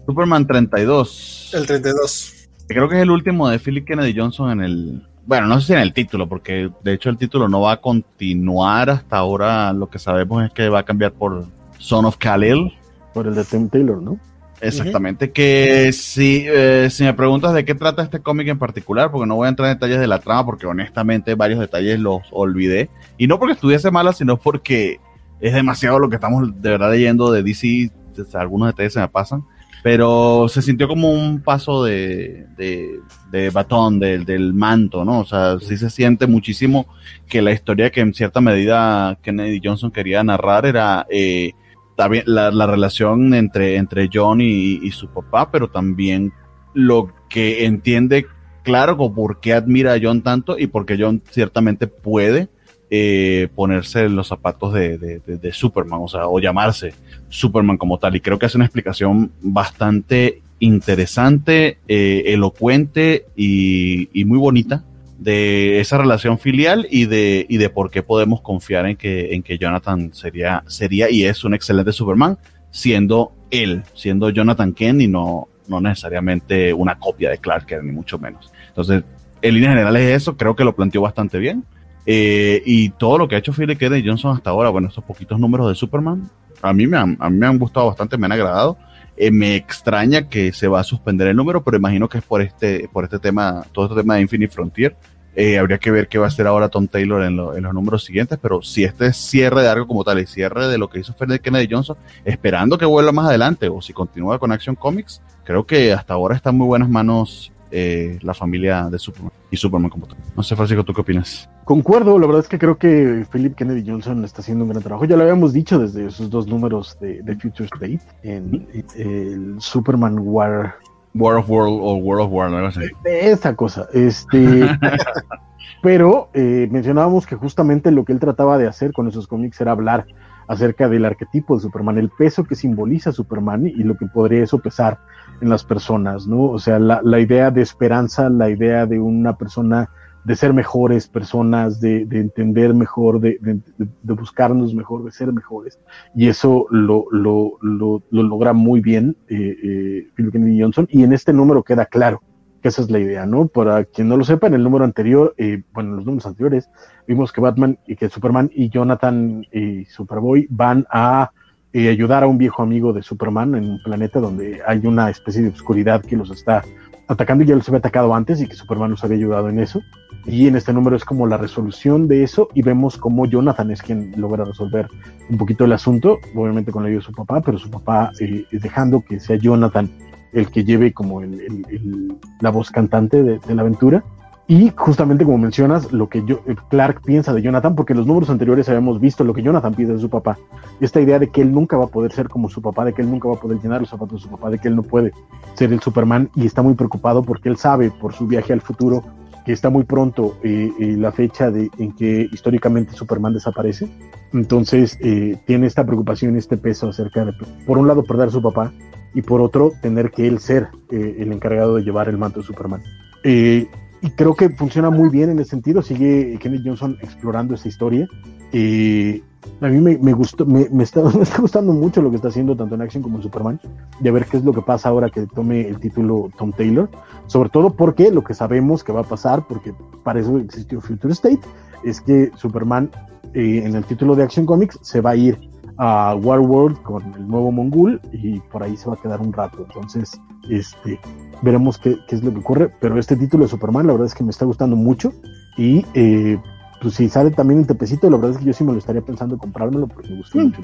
Superman 0.05 0.45
32. 0.45 1.51
El 1.53 1.65
32. 1.65 2.49
Creo 2.67 2.89
que 2.89 2.95
es 2.95 3.01
el 3.01 3.11
último 3.11 3.49
de 3.49 3.59
Philip 3.59 3.85
Kennedy 3.85 4.17
Johnson 4.17 4.51
en 4.51 4.61
el, 4.61 5.07
bueno, 5.25 5.47
no 5.47 5.59
sé 5.59 5.67
si 5.67 5.73
en 5.73 5.79
el 5.79 5.93
título, 5.93 6.27
porque 6.27 6.69
de 6.83 6.93
hecho 6.93 7.09
el 7.09 7.17
título 7.17 7.49
no 7.49 7.61
va 7.61 7.73
a 7.73 7.81
continuar 7.81 8.89
hasta 8.89 9.17
ahora. 9.17 9.73
Lo 9.73 9.89
que 9.89 9.99
sabemos 9.99 10.43
es 10.45 10.51
que 10.51 10.69
va 10.69 10.79
a 10.79 10.83
cambiar 10.83 11.13
por 11.13 11.45
Son 11.77 12.05
of 12.05 12.17
Khalil. 12.17 12.73
Por 13.13 13.27
el 13.27 13.35
de 13.35 13.43
Tim 13.43 13.69
Taylor, 13.69 14.01
¿no? 14.01 14.19
Exactamente. 14.61 15.31
Que 15.31 15.91
si, 15.93 16.45
eh, 16.47 16.89
si 16.89 17.03
me 17.03 17.13
preguntas 17.13 17.53
de 17.53 17.65
qué 17.65 17.75
trata 17.75 18.03
este 18.03 18.19
cómic 18.19 18.47
en 18.47 18.59
particular, 18.59 19.11
porque 19.11 19.27
no 19.27 19.35
voy 19.35 19.47
a 19.47 19.49
entrar 19.49 19.69
en 19.69 19.75
detalles 19.75 19.99
de 19.99 20.07
la 20.07 20.19
trama, 20.19 20.45
porque 20.45 20.65
honestamente 20.65 21.35
varios 21.35 21.59
detalles 21.59 21.99
los 21.99 22.21
olvidé. 22.31 22.89
Y 23.17 23.27
no 23.27 23.39
porque 23.39 23.53
estuviese 23.53 23.91
mala, 23.91 24.13
sino 24.13 24.37
porque 24.37 24.99
es 25.39 25.53
demasiado 25.53 25.99
lo 25.99 26.09
que 26.09 26.15
estamos 26.15 26.61
de 26.61 26.69
verdad 26.69 26.91
leyendo 26.91 27.31
de 27.31 27.43
DC. 27.43 27.91
Algunos 28.33 28.69
detalles 28.69 28.93
se 28.93 28.99
me 28.99 29.07
pasan 29.09 29.43
pero 29.85 30.47
se 30.49 30.63
sintió 30.63 30.87
como 30.87 31.11
un 31.11 31.41
paso 31.41 31.83
de, 31.83 32.47
de, 32.57 33.49
batón, 33.51 33.99
del 33.99 34.51
manto, 34.51 35.05
¿no? 35.05 35.19
O 35.19 35.25
sea, 35.25 35.59
sí 35.59 35.77
se 35.77 35.91
siente 35.91 36.25
muchísimo 36.25 36.87
que 37.27 37.43
la 37.43 37.51
historia 37.51 37.91
que 37.91 38.01
en 38.01 38.11
cierta 38.11 38.41
medida 38.41 39.19
Kennedy 39.21 39.61
Johnson 39.63 39.91
quería 39.91 40.23
narrar 40.23 40.65
era 40.65 41.05
eh, 41.11 41.51
también 41.95 42.23
la, 42.25 42.49
la, 42.49 42.65
relación 42.65 43.35
entre, 43.35 43.75
entre 43.75 44.09
John 44.11 44.41
y, 44.41 44.89
su 44.89 45.07
papá, 45.09 45.51
pero 45.51 45.69
también 45.69 46.33
lo 46.73 47.13
que 47.29 47.67
entiende 47.67 48.25
claro 48.63 48.97
por 48.97 49.39
qué 49.39 49.53
admira 49.53 49.93
a 49.93 49.99
John 50.01 50.23
tanto 50.23 50.57
y 50.57 50.65
porque 50.65 50.97
John 50.99 51.21
ciertamente 51.29 51.85
puede 51.85 52.49
eh, 52.97 53.49
ponerse 53.53 54.07
los 54.07 54.29
zapatos 54.29 54.73
de, 54.73 55.49
Superman, 55.51 55.99
o 56.01 56.07
sea, 56.07 56.27
o 56.27 56.39
llamarse 56.39 56.93
Superman 57.27 57.77
como 57.77 57.99
tal. 57.99 58.15
Y 58.15 58.21
creo 58.21 58.39
que 58.39 58.45
hace 58.45 58.57
una 58.57 58.63
explicación 58.63 59.33
bastante 59.41 60.41
interesante, 60.59 61.79
eh, 61.89 62.23
elocuente 62.27 63.25
y, 63.35 64.23
muy 64.25 64.37
bonita 64.37 64.85
de 65.19 65.81
esa 65.81 65.97
relación 65.97 66.39
filial 66.39 66.87
y 66.89 67.05
de, 67.05 67.71
por 67.73 67.91
qué 67.91 68.01
podemos 68.01 68.39
confiar 68.39 68.85
en 68.85 68.95
que, 68.95 69.57
Jonathan 69.59 70.13
sería, 70.13 70.63
sería 70.67 71.09
y 71.09 71.25
es 71.25 71.43
un 71.43 71.53
excelente 71.53 71.91
Superman, 71.91 72.37
siendo 72.71 73.33
él, 73.51 73.83
siendo 73.93 74.29
Jonathan 74.29 74.71
Kent 74.71 75.01
y 75.01 75.07
no, 75.09 75.49
no 75.67 75.81
necesariamente 75.81 76.73
una 76.73 76.97
copia 76.97 77.29
de 77.29 77.39
Clark 77.39 77.65
Kent, 77.65 77.83
ni 77.83 77.91
mucho 77.91 78.17
menos. 78.19 78.53
Entonces, 78.69 79.03
en 79.41 79.53
líneas 79.53 79.73
generales 79.73 80.15
eso, 80.15 80.37
creo 80.37 80.55
que 80.55 80.63
lo 80.63 80.73
planteó 80.77 81.01
bastante 81.01 81.39
bien. 81.39 81.65
Eh, 82.05 82.61
y 82.65 82.89
todo 82.89 83.17
lo 83.17 83.27
que 83.27 83.35
ha 83.35 83.39
hecho 83.39 83.53
Philip 83.53 83.79
Kennedy 83.79 84.07
Johnson 84.07 84.35
hasta 84.35 84.51
ahora, 84.51 84.69
bueno, 84.69 84.87
estos 84.87 85.03
poquitos 85.03 85.39
números 85.39 85.69
de 85.69 85.75
Superman, 85.75 86.29
a 86.61 86.73
mí 86.73 86.87
me 86.87 86.97
han, 86.97 87.17
a 87.19 87.29
mí 87.29 87.37
me 87.37 87.47
han 87.47 87.57
gustado 87.57 87.87
bastante, 87.87 88.17
me 88.17 88.25
han 88.25 88.31
agradado. 88.31 88.77
Eh, 89.17 89.31
me 89.31 89.55
extraña 89.55 90.27
que 90.27 90.51
se 90.51 90.67
va 90.67 90.81
a 90.81 90.83
suspender 90.83 91.27
el 91.27 91.37
número, 91.37 91.63
pero 91.63 91.77
imagino 91.77 92.09
que 92.09 92.17
es 92.17 92.23
por 92.23 92.41
este, 92.41 92.89
por 92.91 93.05
este 93.05 93.17
tema, 93.17 93.65
todo 93.71 93.85
este 93.85 94.01
tema 94.01 94.15
de 94.15 94.21
Infinite 94.21 94.53
Frontier. 94.53 94.95
Eh, 95.37 95.57
habría 95.57 95.77
que 95.77 95.91
ver 95.91 96.07
qué 96.07 96.17
va 96.17 96.25
a 96.25 96.27
hacer 96.29 96.47
ahora 96.47 96.69
Tom 96.69 96.87
Taylor 96.87 97.21
en, 97.23 97.37
en, 97.37 97.63
los 97.63 97.73
números 97.73 98.05
siguientes, 98.05 98.39
pero 98.41 98.61
si 98.61 98.85
este 98.85 99.07
es 99.07 99.17
cierre 99.17 99.63
de 99.63 99.67
algo 99.67 99.85
como 99.85 100.03
tal 100.03 100.19
y 100.19 100.25
cierre 100.25 100.67
de 100.67 100.77
lo 100.77 100.89
que 100.89 100.99
hizo 100.99 101.13
Philip 101.13 101.41
Kennedy 101.41 101.67
Johnson, 101.69 101.97
esperando 102.23 102.77
que 102.77 102.85
vuelva 102.85 103.11
más 103.11 103.27
adelante 103.27 103.67
o 103.67 103.81
si 103.81 103.91
continúa 103.91 104.39
con 104.39 104.53
Action 104.53 104.75
Comics, 104.75 105.21
creo 105.43 105.65
que 105.65 105.91
hasta 105.91 106.13
ahora 106.13 106.35
está 106.35 106.51
en 106.51 106.57
muy 106.57 106.67
buenas 106.67 106.89
manos 106.89 107.51
eh, 107.71 108.19
la 108.21 108.33
familia 108.33 108.89
de 108.89 108.99
Superman 108.99 109.31
y 109.51 109.57
Superman 109.57 109.89
como 109.89 110.07
tal. 110.07 110.17
No 110.35 110.43
sé, 110.43 110.55
Francisco, 110.55 110.83
¿tú 110.83 110.93
qué 110.93 111.01
opinas? 111.01 111.49
Concuerdo, 111.63 112.19
la 112.19 112.27
verdad 112.27 112.41
es 112.43 112.47
que 112.47 112.59
creo 112.59 112.77
que 112.77 113.25
Philip 113.31 113.55
Kennedy 113.55 113.83
Johnson 113.89 114.23
está 114.23 114.41
haciendo 114.41 114.63
un 114.65 114.71
gran 114.71 114.83
trabajo. 114.83 115.05
Ya 115.05 115.15
lo 115.15 115.23
habíamos 115.23 115.53
dicho 115.53 115.79
desde 115.79 116.07
esos 116.07 116.29
dos 116.29 116.47
números 116.47 116.97
de, 116.99 117.23
Future 117.35 117.65
State, 117.65 118.01
en, 118.23 118.67
el 118.95 119.55
Superman 119.59 120.19
War. 120.19 120.75
War 121.13 121.37
of 121.37 121.49
World 121.49 121.79
o 121.81 121.95
War 121.95 122.19
of 122.19 122.31
War, 122.31 122.53
algo 122.53 122.67
así. 122.67 122.81
Esa 123.05 123.55
cosa. 123.55 123.87
Este. 123.93 124.67
pero 125.81 126.29
eh, 126.33 126.67
mencionábamos 126.71 127.25
que 127.27 127.35
justamente 127.35 127.91
lo 127.91 128.05
que 128.05 128.13
él 128.13 128.19
trataba 128.19 128.57
de 128.57 128.67
hacer 128.67 128.91
con 128.91 129.07
esos 129.07 129.27
cómics 129.27 129.61
era 129.61 129.71
hablar 129.71 130.07
acerca 130.47 130.87
del 130.89 131.05
arquetipo 131.05 131.55
de 131.55 131.61
Superman, 131.61 131.97
el 131.97 132.09
peso 132.09 132.43
que 132.43 132.55
simboliza 132.55 133.11
Superman 133.11 133.67
y 133.67 133.83
lo 133.83 133.95
que 133.95 134.05
podría 134.05 134.43
eso 134.43 134.59
pesar 134.59 134.99
en 135.41 135.49
las 135.49 135.63
personas, 135.63 136.27
¿no? 136.27 136.43
O 136.43 136.59
sea, 136.59 136.79
la, 136.79 137.01
la 137.03 137.19
idea 137.19 137.51
de 137.51 137.61
esperanza, 137.61 138.29
la 138.29 138.49
idea 138.49 138.85
de 138.85 138.99
una 138.99 139.37
persona 139.37 139.89
de 140.25 140.35
ser 140.35 140.53
mejores 140.53 141.07
personas, 141.07 141.79
de, 141.79 142.05
de 142.05 142.19
entender 142.19 142.73
mejor, 142.73 143.19
de, 143.19 143.37
de, 143.41 143.59
de, 143.77 144.13
buscarnos 144.13 144.73
mejor, 144.73 145.03
de 145.05 145.11
ser 145.11 145.31
mejores. 145.31 145.79
Y 146.15 146.27
eso 146.27 146.65
lo, 146.71 147.05
lo, 147.11 147.59
lo, 147.61 148.03
lo 148.09 148.23
logra 148.23 148.51
muy 148.51 148.81
bien 148.81 149.15
eh, 149.27 149.55
eh, 149.63 150.07
Philip 150.15 150.31
Kennedy 150.31 150.61
Johnson. 150.61 150.87
Y 150.89 151.03
en 151.03 151.13
este 151.13 151.31
número 151.31 151.63
queda 151.63 151.85
claro 151.85 152.21
esa 152.69 152.81
es 152.81 152.91
la 152.91 152.99
idea, 152.99 153.25
¿no? 153.25 153.47
Para 153.47 153.85
quien 153.85 154.07
no 154.07 154.17
lo 154.17 154.23
sepa, 154.23 154.47
en 154.47 154.53
el 154.53 154.63
número 154.63 154.85
anterior, 154.85 155.33
eh, 155.37 155.63
bueno, 155.73 155.91
en 155.91 155.95
los 155.97 156.05
números 156.05 156.25
anteriores, 156.25 156.69
vimos 157.07 157.31
que 157.31 157.41
Batman 157.41 157.77
y 157.87 157.95
que 157.95 158.09
Superman 158.09 158.49
y 158.53 158.69
Jonathan 158.69 159.45
y 159.51 159.85
Superboy 159.85 160.47
van 160.49 160.85
a 160.89 161.31
y 161.75 161.89
ayudar 161.89 162.23
a 162.23 162.27
un 162.27 162.37
viejo 162.37 162.63
amigo 162.63 162.93
de 162.93 163.03
Superman 163.03 163.53
en 163.53 163.69
un 163.69 163.83
planeta 163.83 164.21
donde 164.21 164.61
hay 164.65 164.87
una 164.87 165.09
especie 165.09 165.41
de 165.41 165.49
oscuridad 165.49 166.01
que 166.01 166.15
los 166.15 166.31
está 166.31 166.63
atacando 167.07 167.43
y 167.43 167.47
ya 167.47 167.55
los 167.55 167.67
había 167.67 167.79
atacado 167.79 168.15
antes 168.15 168.41
y 168.41 168.47
que 168.47 168.55
Superman 168.55 168.91
nos 168.91 169.03
había 169.03 169.17
ayudado 169.17 169.49
en 169.49 169.59
eso. 169.59 169.81
Y 170.25 170.47
en 170.47 170.55
este 170.55 170.71
número 170.71 170.95
es 170.95 171.03
como 171.03 171.27
la 171.27 171.35
resolución 171.35 172.07
de 172.07 172.23
eso 172.23 172.47
y 172.53 172.61
vemos 172.61 172.97
cómo 172.97 173.25
Jonathan 173.25 173.71
es 173.71 173.81
quien 173.81 174.13
logra 174.15 174.45
resolver 174.45 174.87
un 175.29 175.37
poquito 175.37 175.65
el 175.65 175.73
asunto, 175.73 176.19
obviamente 176.33 176.71
con 176.71 176.83
la 176.83 176.87
ayuda 176.87 177.01
de 177.01 177.05
su 177.05 177.11
papá, 177.11 177.41
pero 177.41 177.59
su 177.59 177.69
papá 177.69 178.11
eh, 178.21 178.45
dejando 178.51 179.01
que 179.01 179.19
sea 179.19 179.35
Jonathan 179.35 179.91
el 180.35 180.51
que 180.51 180.63
lleve 180.65 180.93
como 180.93 181.21
el, 181.21 182.17
la 182.41 182.51
voz 182.51 182.69
cantante 182.69 183.23
de, 183.23 183.39
la 183.47 183.61
aventura 183.61 184.03
y 184.47 184.71
justamente 184.75 185.23
como 185.23 185.39
mencionas, 185.39 185.91
lo 185.91 186.07
que 186.07 186.19
eh, 186.19 186.55
Clark 186.69 187.01
piensa 187.01 187.33
de 187.33 187.41
Jonathan, 187.41 187.73
porque 187.73 187.93
en 187.93 187.97
los 187.97 188.05
números 188.05 188.29
anteriores 188.29 188.69
habíamos 188.69 188.99
visto 188.99 189.23
lo 189.23 189.33
que 189.33 189.41
Jonathan 189.41 189.73
piensa 189.73 189.95
de 189.95 189.99
su 189.99 190.09
papá. 190.09 190.37
Esta 190.79 191.01
idea 191.01 191.17
de 191.17 191.29
que 191.29 191.41
él 191.41 191.51
nunca 191.51 191.77
va 191.77 191.85
a 191.85 191.87
poder 191.87 192.11
ser 192.11 192.29
como 192.29 192.47
su 192.47 192.61
papá, 192.61 192.85
de 192.85 192.93
que 192.93 193.01
él 193.01 193.09
nunca 193.09 193.27
va 193.27 193.35
a 193.35 193.39
poder 193.39 193.59
llenar 193.59 193.81
los 193.81 193.89
zapatos 193.89 194.21
de 194.21 194.23
su 194.23 194.29
papá, 194.29 194.51
de 194.51 194.59
que 194.59 194.67
él 194.67 194.75
no 194.75 194.83
puede 194.83 195.13
ser 195.55 195.73
el 195.73 195.79
Superman 195.79 196.29
y 196.35 196.45
está 196.45 196.61
muy 196.61 196.75
preocupado 196.75 197.23
porque 197.23 197.49
él 197.49 197.57
sabe 197.57 197.89
por 197.89 198.13
su 198.13 198.27
viaje 198.27 198.53
al 198.53 198.61
futuro 198.61 199.03
que 199.45 199.53
está 199.53 199.69
muy 199.69 199.83
pronto 199.83 200.37
eh, 200.43 200.71
eh, 200.79 200.95
la 200.97 201.11
fecha 201.11 201.49
de, 201.49 201.71
en 201.79 201.93
que 201.93 202.27
históricamente 202.31 202.93
Superman 202.93 203.33
desaparece. 203.33 203.89
Entonces 204.33 204.99
tiene 205.45 205.65
esta 205.65 205.85
preocupación, 205.85 206.35
este 206.35 206.57
peso 206.57 206.89
acerca 206.89 207.23
de, 207.23 207.31
por 207.65 207.77
un 207.77 207.87
lado, 207.87 208.03
perder 208.03 208.27
a 208.27 208.31
su 208.31 208.41
papá 208.41 208.73
y 209.15 209.21
por 209.21 209.41
otro, 209.41 209.71
tener 209.81 210.11
que 210.11 210.27
él 210.27 210.39
ser 210.39 210.67
el 210.91 211.31
encargado 211.31 211.75
de 211.75 211.83
llevar 211.83 212.09
el 212.09 212.17
manto 212.17 212.41
de 212.41 212.45
Superman. 212.45 212.83
Eh, 213.23 213.67
y 214.01 214.09
creo 214.11 214.35
que 214.35 214.49
funciona 214.49 214.89
muy 214.89 215.09
bien 215.09 215.29
en 215.29 215.39
ese 215.39 215.51
sentido. 215.51 215.81
Sigue 215.81 216.37
Kenneth 216.39 216.61
Johnson 216.63 216.97
explorando 217.01 217.55
esa 217.55 217.67
historia. 217.67 218.07
y 218.51 219.23
a 219.61 219.67
mí 219.67 219.79
me, 219.79 220.13
gustó, 220.13 220.45
me, 220.45 220.67
está, 220.83 221.01
me, 221.17 221.23
está, 221.23 221.41
gustando 221.41 221.71
mucho 221.71 222.01
lo 222.01 222.09
que 222.09 222.17
está 222.17 222.27
haciendo 222.27 222.55
tanto 222.57 222.75
en 222.75 222.81
Action 222.81 223.01
como 223.01 223.17
en 223.17 223.23
Superman, 223.23 223.59
de 223.99 224.11
ver 224.11 224.25
qué 224.25 224.37
es 224.37 224.43
lo 224.43 224.53
que 224.53 224.61
pasa 224.61 224.89
ahora 224.89 225.09
que 225.09 225.25
tome 225.27 225.67
el 225.67 225.79
título 225.79 226.29
Tom 226.37 226.51
Taylor, 226.51 226.89
sobre 227.27 227.49
todo 227.49 227.69
porque 227.71 228.11
lo 228.11 228.23
que 228.23 228.33
sabemos 228.33 228.83
que 228.83 228.91
va 228.91 229.01
a 229.01 229.05
pasar, 229.05 229.47
porque 229.47 229.73
para 230.03 230.19
eso 230.19 230.37
existió 230.39 230.81
Future 230.81 231.13
State, 231.13 231.41
es 231.83 232.01
que 232.01 232.31
Superman 232.35 232.91
eh, 233.33 233.63
en 233.65 233.75
el 233.75 233.85
título 233.85 234.15
de 234.15 234.23
Action 234.23 234.45
Comics 234.45 234.77
se 234.81 235.01
va 235.01 235.11
a 235.11 235.15
ir 235.15 235.39
a 235.77 236.15
World 236.15 236.81
con 236.81 237.13
el 237.15 237.27
nuevo 237.27 237.51
Mongul 237.51 237.99
y 238.11 238.39
por 238.39 238.63
ahí 238.63 238.77
se 238.77 238.89
va 238.89 238.95
a 238.95 239.01
quedar 239.01 239.21
un 239.21 239.33
rato. 239.33 239.65
Entonces, 239.67 240.19
este, 240.49 240.99
veremos 241.41 241.77
qué, 241.77 241.97
qué, 242.07 242.15
es 242.15 242.23
lo 242.23 242.31
que 242.31 242.39
ocurre. 242.39 242.71
Pero 242.79 242.97
este 242.97 243.15
título 243.15 243.43
de 243.43 243.49
Superman, 243.49 243.87
la 243.87 243.93
verdad 243.93 244.07
es 244.07 244.15
que 244.15 244.23
me 244.23 244.31
está 244.31 244.45
gustando 244.45 244.75
mucho. 244.75 245.11
Y 245.57 245.85
eh, 245.93 246.37
pues 246.81 246.95
si 246.95 247.09
sale 247.09 247.31
también 247.31 247.61
en 247.61 247.67
tepecito, 247.67 248.09
la 248.09 248.17
verdad 248.17 248.31
es 248.31 248.37
que 248.37 248.45
yo 248.45 248.53
sí 248.53 248.63
me 248.63 248.73
lo 248.73 248.79
estaría 248.79 249.01
pensando 249.01 249.37
comprármelo 249.37 249.87
porque 249.87 250.09
me 250.09 250.17
gusta 250.17 250.39
mm. 250.39 250.43
mucho. 250.43 250.61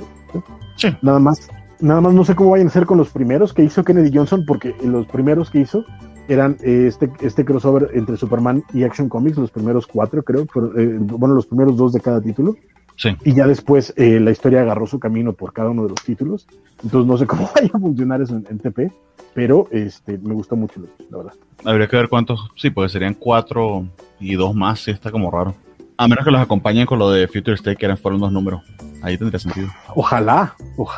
Nada 1.01 1.19
más 1.19 1.49
nada 1.81 2.01
más 2.01 2.13
no 2.13 2.23
sé 2.23 2.35
cómo 2.35 2.51
vayan 2.51 2.67
a 2.67 2.71
ser 2.71 2.85
con 2.85 2.97
los 2.97 3.09
primeros 3.09 3.53
que 3.53 3.63
hizo 3.63 3.83
Kennedy 3.83 4.15
Johnson, 4.15 4.45
porque 4.45 4.75
los 4.83 5.07
primeros 5.07 5.49
que 5.49 5.59
hizo 5.59 5.83
eran 6.27 6.57
eh, 6.61 6.85
este, 6.87 7.11
este 7.21 7.43
crossover 7.43 7.89
entre 7.93 8.17
Superman 8.17 8.63
y 8.73 8.83
Action 8.83 9.09
Comics, 9.09 9.37
los 9.37 9.51
primeros 9.51 9.87
cuatro, 9.87 10.23
creo, 10.23 10.43
eh, 10.77 10.97
bueno, 10.99 11.35
los 11.35 11.47
primeros 11.47 11.75
dos 11.75 11.93
de 11.93 11.99
cada 11.99 12.21
título. 12.21 12.55
Sí. 12.95 13.09
Y 13.25 13.33
ya 13.33 13.47
después 13.47 13.93
eh, 13.97 14.19
la 14.19 14.31
historia 14.31 14.61
agarró 14.61 14.85
su 14.87 14.99
camino 14.99 15.33
por 15.33 15.53
cada 15.53 15.69
uno 15.69 15.83
de 15.83 15.89
los 15.89 16.01
títulos. 16.03 16.47
Entonces 16.83 17.07
no 17.07 17.17
sé 17.17 17.25
cómo 17.25 17.49
vaya 17.55 17.69
a 17.73 17.79
funcionar 17.79 18.21
eso 18.21 18.35
en, 18.35 18.59
TP, 18.59 18.91
pero 19.33 19.67
este, 19.71 20.17
me 20.17 20.33
gustó 20.33 20.55
mucho, 20.55 20.81
la 21.09 21.17
verdad. 21.17 21.33
Habría 21.63 21.87
que 21.87 21.95
ver 21.95 22.09
cuántos, 22.09 22.49
sí, 22.55 22.69
porque 22.69 22.89
serían 22.89 23.13
cuatro 23.13 23.87
y 24.19 24.35
dos 24.35 24.55
más, 24.55 24.79
sí, 24.79 24.91
está 24.91 25.11
como 25.11 25.31
raro. 25.31 25.55
A 25.97 26.07
menos 26.07 26.25
que 26.25 26.31
los 26.31 26.41
acompañen 26.41 26.87
con 26.87 26.97
lo 26.97 27.11
de 27.11 27.27
Future 27.27 27.53
State, 27.53 27.77
que 27.77 27.85
eran 27.85 27.97
fueron 27.97 28.19
dos 28.19 28.31
números. 28.31 28.63
Ahí 29.03 29.17
tendría 29.17 29.39
sentido. 29.39 29.67
Ojalá, 29.93 30.55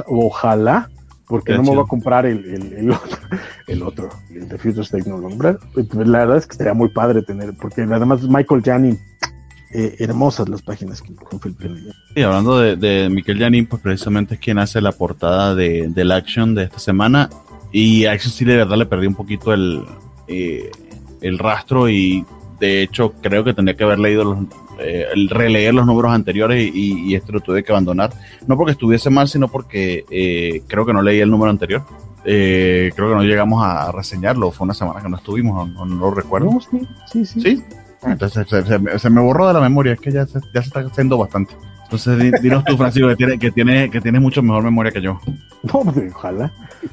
ojalá, 0.07 0.89
porque 1.27 1.53
no 1.53 1.63
me 1.63 1.69
voy 1.69 1.83
a 1.83 1.87
comprar 1.87 2.25
el, 2.25 2.45
el, 2.45 2.73
el, 2.73 2.91
otro, 2.91 3.17
el 3.67 3.83
otro, 3.83 4.09
el 4.29 4.47
de 4.47 4.57
Future 4.57 4.83
State 4.83 5.09
no 5.09 5.17
lo 5.17 5.29
comprar. 5.29 5.59
La 6.05 6.19
verdad 6.19 6.37
es 6.37 6.47
que 6.47 6.53
estaría 6.53 6.73
muy 6.73 6.89
padre 6.89 7.21
tener, 7.21 7.53
porque 7.59 7.81
además 7.81 8.23
Michael 8.23 8.61
Janin, 8.63 8.99
eh, 9.73 9.95
hermosas 9.99 10.49
las 10.49 10.61
páginas 10.61 11.01
que 11.01 11.15
con 11.15 11.39
Sí, 12.13 12.21
hablando 12.21 12.59
de, 12.59 12.75
de 12.75 13.09
Michael 13.09 13.39
Janin, 13.39 13.65
pues 13.65 13.81
precisamente 13.81 14.35
es 14.35 14.39
quien 14.39 14.59
hace 14.59 14.79
la 14.81 14.91
portada 14.91 15.55
de, 15.55 15.87
del 15.89 16.11
Action 16.11 16.53
de 16.53 16.65
esta 16.65 16.77
semana. 16.77 17.29
Y 17.71 18.05
a 18.05 18.11
Action 18.11 18.31
sí 18.31 18.45
de 18.45 18.57
verdad 18.57 18.77
le 18.77 18.85
perdí 18.85 19.07
un 19.07 19.15
poquito 19.15 19.51
el, 19.51 19.83
eh, 20.27 20.69
el 21.21 21.39
rastro 21.39 21.89
y 21.89 22.23
de 22.59 22.83
hecho 22.83 23.13
creo 23.21 23.43
que 23.43 23.55
tendría 23.55 23.75
que 23.75 23.83
haber 23.83 23.97
leído 23.97 24.23
los, 24.23 24.37
eh, 24.79 25.07
releer 25.29 25.73
los 25.73 25.87
números 25.87 26.11
anteriores 26.11 26.71
y, 26.71 27.09
y, 27.09 27.15
este 27.15 27.31
lo 27.31 27.39
tuve 27.39 27.63
que 27.63 27.71
abandonar. 27.71 28.13
No 28.45 28.55
porque 28.55 28.73
estuviese 28.73 29.09
mal, 29.09 29.27
sino 29.27 29.47
porque 29.47 30.05
eh, 30.11 30.61
creo 30.67 30.85
que 30.85 30.93
no 30.93 31.01
leí 31.01 31.19
el 31.19 31.31
número 31.31 31.49
anterior. 31.49 31.83
creo 32.23 32.93
que 32.93 33.15
no 33.15 33.23
llegamos 33.23 33.63
a, 33.65 33.91
reseñarlo. 33.91 34.51
Fue 34.51 34.65
una 34.65 34.75
semana 34.75 35.01
que 35.01 35.09
no 35.09 35.17
estuvimos, 35.17 35.67
no, 35.67 35.85
lo 35.85 36.11
recuerdo. 36.11 36.51
sí, 37.11 37.25
sí. 37.25 37.41
¿Sí? 37.41 37.63
Entonces 38.05 38.47
se, 38.47 39.09
me 39.09 39.21
borró 39.21 39.47
de 39.47 39.53
la 39.53 39.61
memoria, 39.61 39.93
es 39.93 39.99
que 39.99 40.11
ya 40.11 40.25
se, 40.25 40.39
ya 40.53 40.61
se 40.61 40.67
está 40.67 40.81
haciendo 40.81 41.17
bastante. 41.17 41.55
Entonces 41.83 42.41
dinos 42.41 42.63
tú, 42.65 42.75
Francisco, 42.75 43.07
que 43.09 43.15
tiene, 43.15 43.39
que 43.39 43.51
tiene, 43.51 43.89
que 43.89 44.01
tiene 44.01 44.19
mucho 44.19 44.41
mejor 44.41 44.63
memoria 44.63 44.91
que 44.91 45.01
yo. 45.01 45.19
No, 45.63 45.79
ojalá. 46.09 46.51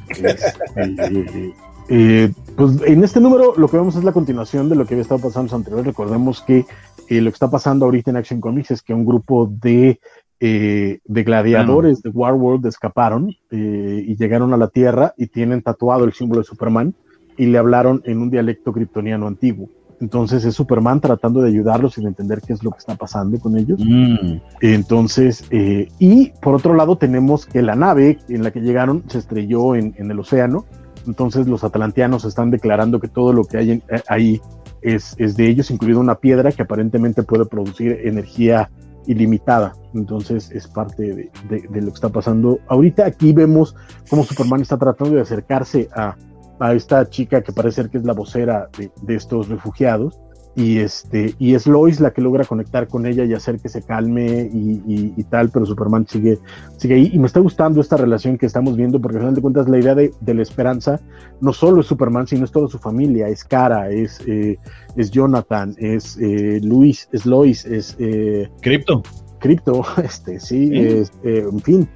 Este, 0.09 1.55
eh, 1.89 2.31
pues 2.57 2.81
en 2.87 3.03
este 3.03 3.20
número 3.20 3.55
lo 3.57 3.69
que 3.69 3.77
vemos 3.77 3.97
es 3.97 4.05
la 4.05 4.12
continuación 4.12 4.69
de 4.69 4.77
lo 4.77 4.87
que 4.87 4.95
había 4.95 5.03
estado 5.03 5.20
pasando 5.20 5.57
anterior. 5.57 5.85
Recordemos 5.85 6.41
que 6.43 6.66
eh, 7.09 7.20
lo 7.20 7.31
que 7.31 7.35
está 7.35 7.51
pasando 7.51 7.85
ahorita 7.87 8.11
en 8.11 8.19
Action 8.19 8.41
Comics 8.41 8.70
es 8.70 8.82
que 8.82 8.95
un 8.95 9.05
grupo 9.05 9.51
de, 9.51 9.99
eh, 10.39 11.01
de 11.05 11.24
gladiadores 11.24 12.03
de 12.03 12.11
Warworld 12.11 12.65
escaparon 12.66 13.35
y 13.51 14.15
llegaron 14.16 14.53
a 14.55 14.57
la 14.57 14.69
Tierra 14.69 15.15
y 15.16 15.27
tienen 15.27 15.62
tatuado 15.62 16.05
el 16.05 16.12
símbolo 16.12 16.43
de 16.43 16.47
Superman 16.47 16.95
y 17.37 17.47
le 17.47 17.59
hablaron 17.59 18.03
en 18.05 18.19
un 18.19 18.31
dialecto 18.31 18.73
kryptoniano 18.73 19.27
antiguo. 19.27 19.69
Entonces 20.01 20.44
es 20.44 20.55
Superman 20.55 21.01
tratando 21.01 21.43
de 21.43 21.48
ayudarlos 21.48 21.94
sin 21.94 22.06
entender 22.06 22.40
qué 22.40 22.55
es 22.55 22.62
lo 22.64 22.70
que 22.70 22.78
está 22.78 22.94
pasando 22.94 23.39
con 23.39 23.56
ellos. 23.59 23.78
Mm. 23.85 24.39
Entonces, 24.60 25.44
y 25.51 26.32
por 26.40 26.55
otro 26.55 26.74
lado 26.74 26.97
tenemos 26.97 27.47
que 27.47 27.62
la 27.62 27.77
nave 27.77 28.18
en 28.28 28.43
la 28.43 28.51
que 28.51 28.60
llegaron 28.60 29.05
se 29.09 29.18
estrelló 29.18 29.74
en, 29.74 29.94
en 29.98 30.10
el 30.10 30.18
océano 30.18 30.64
entonces 31.06 31.47
los 31.47 31.64
atlanteanos 31.64 32.24
están 32.24 32.51
declarando 32.51 33.01
que 33.01 33.09
todo 33.09 33.32
lo 33.32 33.44
que 33.44 33.59
hay 33.59 33.70
eh, 33.72 33.82
ahí 34.09 34.40
es, 34.82 35.16
de 35.16 35.48
ellos, 35.48 35.70
incluido 35.70 36.01
una 36.01 36.14
piedra 36.16 36.52
que 36.52 36.62
aparentemente 36.62 37.22
puede 37.22 37.44
producir 37.44 38.01
energía 38.05 38.70
ilimitada. 39.06 39.74
Entonces 39.94 40.51
es 40.51 40.68
parte 40.68 41.31
de, 41.48 41.81
lo 41.81 41.89
que 41.89 41.94
está 41.94 42.09
pasando. 42.09 42.60
Ahorita 42.66 43.05
aquí 43.05 43.32
vemos 43.32 43.77
cómo 44.09 44.24
Superman 44.24 44.62
está 44.62 44.78
tratando 44.78 45.16
de 45.16 45.20
acercarse 45.20 45.89
a, 45.94 46.16
esta 46.61 47.09
chica 47.09 47.43
que 47.43 47.53
parece 47.53 47.82
ser 47.82 47.91
que 47.91 47.99
es 47.99 48.05
la 48.05 48.12
vocera 48.12 48.69
de 49.03 49.15
estos 49.15 49.49
refugiados 49.49 50.20
y 50.57 50.78
este 50.78 51.35
y 51.39 51.55
es 51.55 51.66
Lois 51.66 52.01
la 52.01 52.12
que 52.12 52.20
logra 52.20 52.45
conectar 52.45 52.89
con 52.89 53.07
ella 53.07 53.24
y 53.24 53.32
hacer 53.35 53.61
que 53.61 53.69
se 53.69 53.82
calme 53.82 54.51
y, 54.53 55.23
tal, 55.24 55.51
pero 55.51 55.65
Superman 55.65 56.07
sigue, 56.09 56.39
sigue 56.77 56.95
ahí. 56.95 57.11
Y 57.12 57.19
me 57.19 57.27
está 57.27 57.39
gustando 57.39 57.81
esta 57.81 57.97
relación 57.97 58.37
que 58.37 58.47
estamos 58.47 58.77
viendo 58.77 59.01
porque 59.01 59.19
al 59.19 59.23
final 59.23 59.35
de 59.35 59.43
cuentas 59.43 59.69
la 59.69 59.78
idea 59.78 59.95
de, 59.95 60.12
la 60.27 60.43
esperanza 60.43 61.01
no 61.41 61.53
solo 61.53 61.81
es 61.81 61.87
Superman 61.87 62.27
sino 62.27 62.45
es 62.45 62.51
toda 62.51 62.69
su 62.69 62.78
familia, 62.78 63.28
es 63.28 63.45
Cara, 63.45 63.91
es, 63.91 64.20
eh, 64.27 64.59
es 64.97 65.11
Jonathan, 65.11 65.74
es 65.78 66.19
eh, 66.19 66.61
Luis, 66.62 67.09
es 67.12 67.27
Lois, 67.27 67.65
es 67.65 67.97
eh, 68.01 68.49
Crypto. 68.61 69.03
Crypto, 69.39 69.85
este, 70.03 70.41
sí, 70.41 70.70
Es, 70.74 71.12
eh, 71.24 71.45
en 71.51 71.61
fin, 71.61 71.89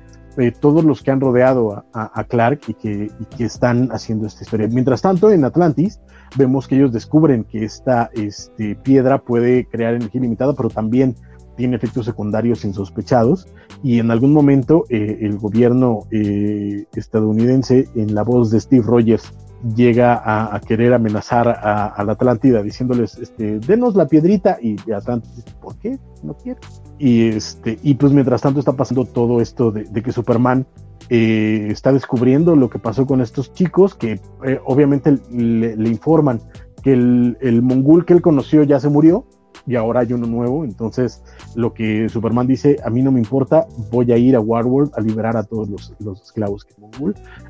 todos 0.61 0.85
los 0.85 1.03
que 1.03 1.11
han 1.11 1.21
rodeado 1.21 1.85
a, 1.93 2.25
Clark 2.25 2.61
y 2.69 2.75
que, 2.75 3.11
que, 3.37 3.45
están 3.45 3.91
haciendo 3.93 4.27
esta 4.27 4.43
historia. 4.43 4.69
Mientras 4.69 5.03
tanto, 5.03 5.31
en 5.31 5.45
Atlantis, 5.45 6.01
vemos 6.37 6.67
que 6.67 6.77
ellos 6.77 6.93
descubren 6.93 7.45
que 7.45 7.65
esta 7.65 8.11
este, 8.15 8.75
piedra 8.77 9.19
puede 9.19 9.67
crear 9.67 9.95
energía 9.95 10.21
ilimitada, 10.21 10.55
pero 10.55 10.71
también 10.71 11.15
tiene 11.57 11.77
efectos 11.77 12.07
secundarios 12.07 12.65
insospechados 12.65 13.47
y 13.83 14.01
en 14.01 14.11
algún 14.11 14.33
momento 14.33 14.85
eh, 14.89 15.19
el 15.23 15.39
gobierno 15.39 16.01
eh, 16.11 16.85
estadounidense 16.95 17.89
en 17.95 18.15
la 18.15 18.23
voz 18.23 18.51
de 18.51 18.61
Steve 18.61 18.85
Rogers 18.85 19.33
llega 19.77 20.21
a, 20.25 20.61
querer 20.61 20.93
amenazar 20.93 21.49
a, 21.49 22.05
la 22.05 22.13
Atlántida 22.13 22.63
diciéndoles 22.63 23.17
este 23.17 23.61
denos 23.61 23.95
la 23.95 24.07
piedrita 24.07 24.59
y 24.61 24.77
Atlántida 24.91 25.33
¿por 25.63 25.77
qué? 25.77 25.99
no 26.23 26.35
quiero 26.35 26.61
y 26.99 27.29
este 27.29 27.79
y 27.83 27.95
pues 27.95 28.13
mientras 28.13 28.43
tanto 28.43 28.61
está 28.61 28.73
pasando 28.73 29.05
todo 29.05 29.41
esto 29.41 29.71
de, 29.71 29.85
que 30.03 30.13
Superman 30.13 30.67
eh, 31.11 31.69
está 31.71 31.93
descubriendo 31.93 32.57
lo 32.57 32.71
que 32.71 32.79
pasó 32.79 33.07
con 33.07 33.21
estos 33.21 33.53
chicos 33.53 33.95
que 33.95 34.21
eh, 34.45 34.61
obviamente 34.65 35.19
le, 35.31 35.89
informan 35.89 36.41
que 36.83 36.93
el, 36.93 37.37
el, 37.41 37.63
mongol 37.63 38.05
que 38.05 38.15
él 38.15 38.23
conoció 38.23 38.63
ya 38.63 38.81
se 38.81 38.89
murió 38.89 39.27
y 39.67 39.77
ahora 39.77 40.01
hay 40.01 40.13
uno 40.13 40.27
nuevo. 40.27 40.65
Entonces, 40.65 41.23
lo 41.55 41.73
que 41.73 42.09
Superman 42.09 42.47
dice, 42.47 42.77
a 42.85 42.91
mí 42.91 43.03
no 43.03 43.13
me 43.13 43.21
importa, 43.21 43.67
voy 43.91 44.13
a 44.13 44.17
ir 44.17 44.37
a 44.37 44.41
Warworld 44.41 44.93
a 44.97 45.01
liberar 45.01 45.37
a 45.37 45.45
todos 45.45 45.69
los, 45.69 45.95
los 46.01 46.23
esclavos 46.23 46.65
que 46.65 46.75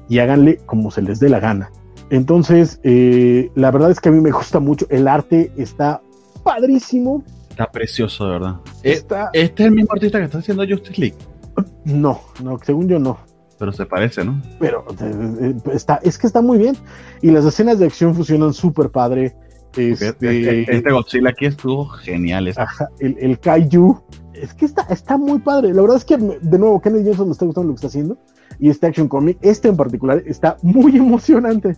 y 0.08 0.18
háganle 0.18 0.58
como 0.66 0.90
se 0.90 1.02
les 1.02 1.20
dé 1.20 1.28
la 1.28 1.40
gana. 1.40 1.70
Entonces, 2.10 2.80
eh, 2.82 3.50
la 3.54 3.70
verdad 3.70 3.90
es 3.90 4.00
que 4.00 4.10
a 4.10 4.12
mí 4.12 4.20
me 4.20 4.30
gusta 4.30 4.60
mucho. 4.60 4.86
El 4.90 5.08
arte 5.08 5.50
está 5.56 6.02
padrísimo. 6.42 7.24
Está 7.54 7.70
precioso, 7.70 8.24
de 8.24 8.30
verdad. 8.32 8.56
Está... 8.82 9.30
¿Este 9.32 9.62
es 9.62 9.68
el 9.68 9.76
mismo 9.76 9.92
artista 9.92 10.18
que 10.18 10.24
está 10.24 10.38
haciendo 10.38 10.66
Justice 10.66 11.00
League? 11.00 11.16
No, 11.84 12.20
no, 12.42 12.58
según 12.64 12.88
yo 12.88 12.98
no. 12.98 13.16
Pero 13.60 13.70
se 13.70 13.86
parece, 13.86 14.24
¿no? 14.24 14.42
Pero 14.58 14.84
eh, 15.00 15.14
eh, 15.40 15.54
está, 15.72 16.00
es 16.02 16.18
que 16.18 16.26
está 16.26 16.42
muy 16.42 16.58
bien. 16.58 16.76
Y 17.22 17.30
las 17.30 17.44
escenas 17.44 17.78
de 17.78 17.86
acción 17.86 18.12
funcionan 18.12 18.52
súper 18.52 18.90
padre. 18.90 19.36
Este, 19.76 19.92
este, 19.92 20.62
este, 20.78 20.90
Godzilla 20.90 21.28
aquí 21.28 21.46
estuvo 21.46 21.86
genial. 21.86 22.52
el, 22.98 23.16
el, 23.20 23.38
Kaiju. 23.38 24.02
Es 24.32 24.52
que 24.52 24.64
está, 24.64 24.82
está 24.90 25.16
muy 25.16 25.38
padre. 25.38 25.72
La 25.72 25.82
verdad 25.82 25.98
es 25.98 26.04
que, 26.04 26.16
de 26.16 26.58
nuevo, 26.58 26.80
Kennedy 26.80 27.04
Johnson 27.04 27.28
me 27.28 27.32
está 27.34 27.46
gustando 27.46 27.68
lo 27.68 27.74
que 27.74 27.78
está 27.78 27.86
haciendo. 27.86 28.18
Y 28.58 28.68
este 28.68 28.88
Action 28.88 29.06
Comic, 29.06 29.38
este 29.42 29.68
en 29.68 29.76
particular, 29.76 30.24
está 30.26 30.56
muy 30.62 30.96
emocionante 30.96 31.76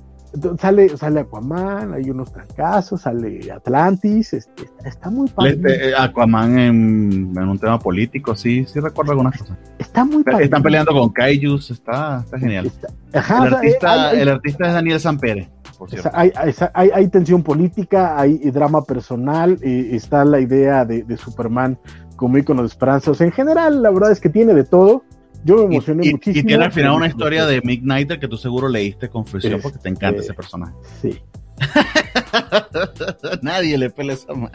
sale, 0.58 0.96
sale 0.96 1.20
Aquaman, 1.20 1.94
hay 1.94 2.10
unos 2.10 2.32
trancazos, 2.32 3.02
sale 3.02 3.50
Atlantis, 3.52 4.32
este, 4.32 4.64
está 4.84 5.10
muy 5.10 5.28
padre. 5.28 5.50
Este, 5.52 5.88
eh, 5.90 5.94
Aquaman 5.96 6.58
en, 6.58 7.38
un 7.38 7.58
tema 7.58 7.78
político, 7.78 8.34
sí, 8.34 8.64
sí 8.66 8.80
recuerdo 8.80 9.12
algunas 9.12 9.38
cosas. 9.38 9.56
Está 9.78 10.04
muy 10.04 10.22
padre. 10.22 10.44
Están 10.44 10.62
peleando 10.62 10.92
con 10.92 11.10
Kaijus, 11.10 11.70
está, 11.70 12.22
está 12.24 12.38
genial. 12.38 12.70
el, 13.12 13.54
artista, 13.54 14.12
el 14.12 14.28
artista 14.28 14.66
es 14.66 14.72
Daniel 14.72 15.00
Sampere. 15.00 15.48
Por 15.78 15.90
cierto. 15.90 16.10
Hay, 16.14 16.32
hay, 16.72 16.90
hay, 16.94 17.08
tensión 17.08 17.42
política, 17.42 18.18
hay 18.18 18.38
drama 18.50 18.82
personal, 18.82 19.58
eh, 19.60 19.90
está 19.92 20.24
la 20.24 20.40
idea 20.40 20.86
de, 20.86 21.02
de 21.02 21.16
Superman 21.18 21.78
como 22.16 22.38
icono 22.38 22.62
de 22.62 22.68
esperanza. 22.68 23.10
O 23.10 23.14
sea, 23.14 23.26
en 23.26 23.32
general, 23.32 23.82
la 23.82 23.90
verdad 23.90 24.10
es 24.10 24.20
que 24.20 24.30
tiene 24.30 24.54
de 24.54 24.64
todo 24.64 25.04
yo 25.44 25.56
me 25.56 25.74
emocioné 25.74 26.10
muchísimo. 26.10 26.40
Y 26.40 26.46
tiene 26.46 26.64
al 26.64 26.72
final 26.72 26.92
una 26.92 27.06
historia 27.06 27.46
de 27.46 27.60
Mick 27.62 27.82
Knight 27.82 28.18
que 28.18 28.28
tú 28.28 28.36
seguro 28.36 28.68
leíste 28.68 29.08
con 29.08 29.26
fruición 29.26 29.60
porque 29.60 29.78
te 29.78 29.88
encanta 29.88 30.20
ese 30.20 30.34
personaje. 30.34 30.74
Sí. 31.00 31.20
Nadie 33.42 33.78
le 33.78 33.90
pelea 33.90 34.14
esa 34.14 34.34
mano. 34.34 34.50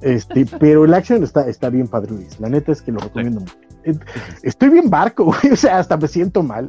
Este, 0.00 0.46
pero 0.58 0.84
el 0.84 0.94
action 0.94 1.22
está, 1.22 1.48
está 1.48 1.70
bien 1.70 1.88
padre, 1.88 2.12
Luis. 2.12 2.38
La 2.40 2.48
neta 2.48 2.72
es 2.72 2.82
que 2.82 2.92
lo 2.92 2.98
recomiendo 2.98 3.40
mucho. 3.40 3.54
Eh, 3.84 3.94
estoy 4.42 4.68
bien 4.70 4.90
barco, 4.90 5.24
güey. 5.42 5.52
O 5.52 5.56
sea, 5.56 5.78
hasta 5.78 5.96
me 5.96 6.08
siento 6.08 6.42
mal. 6.42 6.68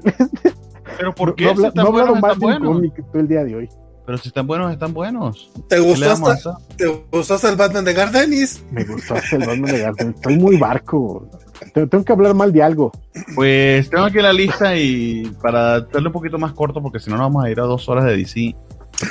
Pero 0.97 1.13
¿por 1.15 1.35
qué? 1.35 1.45
No, 1.45 1.53
no, 1.53 1.71
no 1.71 1.83
he 1.83 1.87
hablado 1.87 2.15
mal 2.15 2.39
de 2.39 2.45
un 2.45 2.59
cómic 2.59 2.93
todo 3.11 3.21
el 3.21 3.27
día 3.27 3.43
de 3.43 3.55
hoy. 3.55 3.69
Pero 4.05 4.17
si 4.17 4.29
están 4.29 4.47
buenos, 4.47 4.71
están 4.71 4.91
buenos. 4.91 5.51
¿Te 5.67 5.79
gustó, 5.79 6.09
hasta, 6.09 6.57
¿te 6.75 6.87
gustó 7.11 7.35
hasta 7.35 7.49
el 7.51 7.55
Batman 7.55 7.85
de 7.85 7.93
Gardenis? 7.93 8.63
Me 8.71 8.83
gustó 8.83 9.13
hasta 9.13 9.35
el 9.35 9.45
Batman 9.45 9.71
de 9.71 9.79
Gardenis. 9.81 10.15
Estoy 10.15 10.37
muy 10.39 10.57
barco. 10.57 11.29
Tengo 11.73 12.03
que 12.05 12.11
hablar 12.13 12.33
mal 12.33 12.51
de 12.53 12.63
algo. 12.63 12.91
Pues 13.35 13.89
tengo 13.89 14.05
aquí 14.05 14.19
la 14.19 14.33
lista 14.33 14.75
y 14.77 15.23
para 15.41 15.75
hacerlo 15.75 16.09
un 16.09 16.13
poquito 16.13 16.37
más 16.37 16.53
corto, 16.53 16.81
porque 16.81 16.99
si 16.99 17.09
no 17.09 17.17
nos 17.17 17.25
vamos 17.27 17.43
a 17.45 17.49
ir 17.49 17.59
a 17.59 17.63
dos 17.63 17.87
horas 17.89 18.05
de 18.05 18.17
DC, 18.17 18.55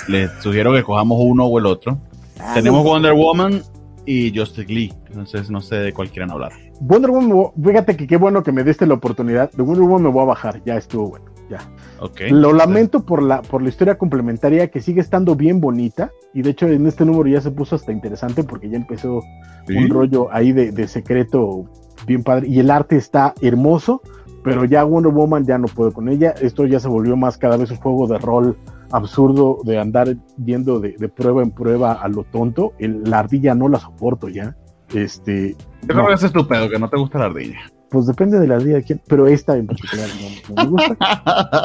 les 0.08 0.30
sugiero 0.42 0.72
que 0.72 0.82
cojamos 0.82 1.18
uno 1.22 1.44
o 1.46 1.58
el 1.58 1.66
otro. 1.66 1.98
Ah, 2.40 2.52
Tenemos 2.54 2.84
Wonder 2.84 3.12
Woman 3.14 3.62
y 4.06 4.36
Justice 4.36 4.72
League. 4.72 4.94
Entonces 5.08 5.50
no 5.50 5.60
sé 5.60 5.76
de 5.76 5.92
cuál 5.92 6.10
quieran 6.10 6.30
hablar. 6.30 6.52
Wonder 6.80 7.10
Woman, 7.10 7.50
fíjate 7.62 7.96
que 7.96 8.06
qué 8.06 8.16
bueno 8.16 8.42
que 8.42 8.52
me 8.52 8.62
diste 8.64 8.86
la 8.86 8.94
oportunidad. 8.94 9.50
De 9.52 9.62
Wonder 9.62 9.82
Woman 9.82 10.02
me 10.04 10.08
voy 10.10 10.22
a 10.22 10.26
bajar, 10.26 10.62
ya 10.64 10.76
estuvo 10.76 11.08
bueno, 11.10 11.26
ya. 11.50 11.58
Ok. 12.00 12.20
Lo 12.30 12.52
lamento 12.52 13.04
por 13.04 13.22
la, 13.22 13.42
por 13.42 13.62
la 13.62 13.68
historia 13.68 13.98
complementaria 13.98 14.68
que 14.70 14.80
sigue 14.80 15.00
estando 15.00 15.34
bien 15.34 15.60
bonita. 15.60 16.12
Y 16.32 16.42
de 16.42 16.50
hecho, 16.50 16.68
en 16.68 16.86
este 16.86 17.04
número 17.04 17.28
ya 17.28 17.40
se 17.40 17.50
puso 17.50 17.74
hasta 17.74 17.90
interesante 17.90 18.44
porque 18.44 18.68
ya 18.70 18.76
empezó 18.76 19.20
Sí. 19.66 19.76
un 19.76 19.90
rollo 19.90 20.28
ahí 20.32 20.52
de, 20.52 20.70
de 20.72 20.88
secreto 20.88 21.64
bien 22.06 22.22
padre. 22.22 22.48
Y 22.48 22.60
el 22.60 22.70
arte 22.70 22.96
está 22.96 23.34
hermoso, 23.40 24.02
pero 24.44 24.64
ya 24.64 24.84
Wonder 24.84 25.12
Woman 25.12 25.44
ya 25.44 25.58
no 25.58 25.66
puedo 25.68 25.92
con 25.92 26.08
ella. 26.08 26.34
Esto 26.40 26.64
ya 26.66 26.80
se 26.80 26.88
volvió 26.88 27.16
más 27.16 27.36
cada 27.38 27.56
vez 27.56 27.70
un 27.70 27.76
juego 27.78 28.06
de 28.06 28.18
rol 28.18 28.56
absurdo 28.90 29.58
de 29.64 29.78
andar 29.78 30.16
yendo 30.42 30.80
de, 30.80 30.92
de 30.98 31.08
prueba 31.08 31.42
en 31.42 31.50
prueba 31.50 31.92
a 31.92 32.08
lo 32.08 32.24
tonto. 32.24 32.72
El- 32.78 33.02
la 33.04 33.18
ardilla 33.20 33.54
no 33.54 33.68
la 33.68 33.78
soporto 33.78 34.28
ya. 34.28 34.56
Este, 34.94 35.54
Yo 35.82 35.88
creo 35.88 36.06
que 36.06 36.14
ese 36.14 36.26
es 36.26 36.32
tu 36.32 36.46
pedo, 36.48 36.70
que 36.70 36.78
no 36.78 36.88
te 36.88 36.96
gusta 36.96 37.18
la 37.18 37.26
ardilla. 37.26 37.58
Pues 37.90 38.06
depende 38.06 38.38
de 38.38 38.46
la 38.46 38.56
ardilla 38.56 38.76
de 38.76 38.82
quién, 38.82 39.00
pero 39.06 39.26
esta 39.26 39.56
en 39.56 39.66
particular 39.66 40.08
no, 40.48 40.54
no 40.54 40.62
me 40.62 40.68
gusta. 40.70 40.96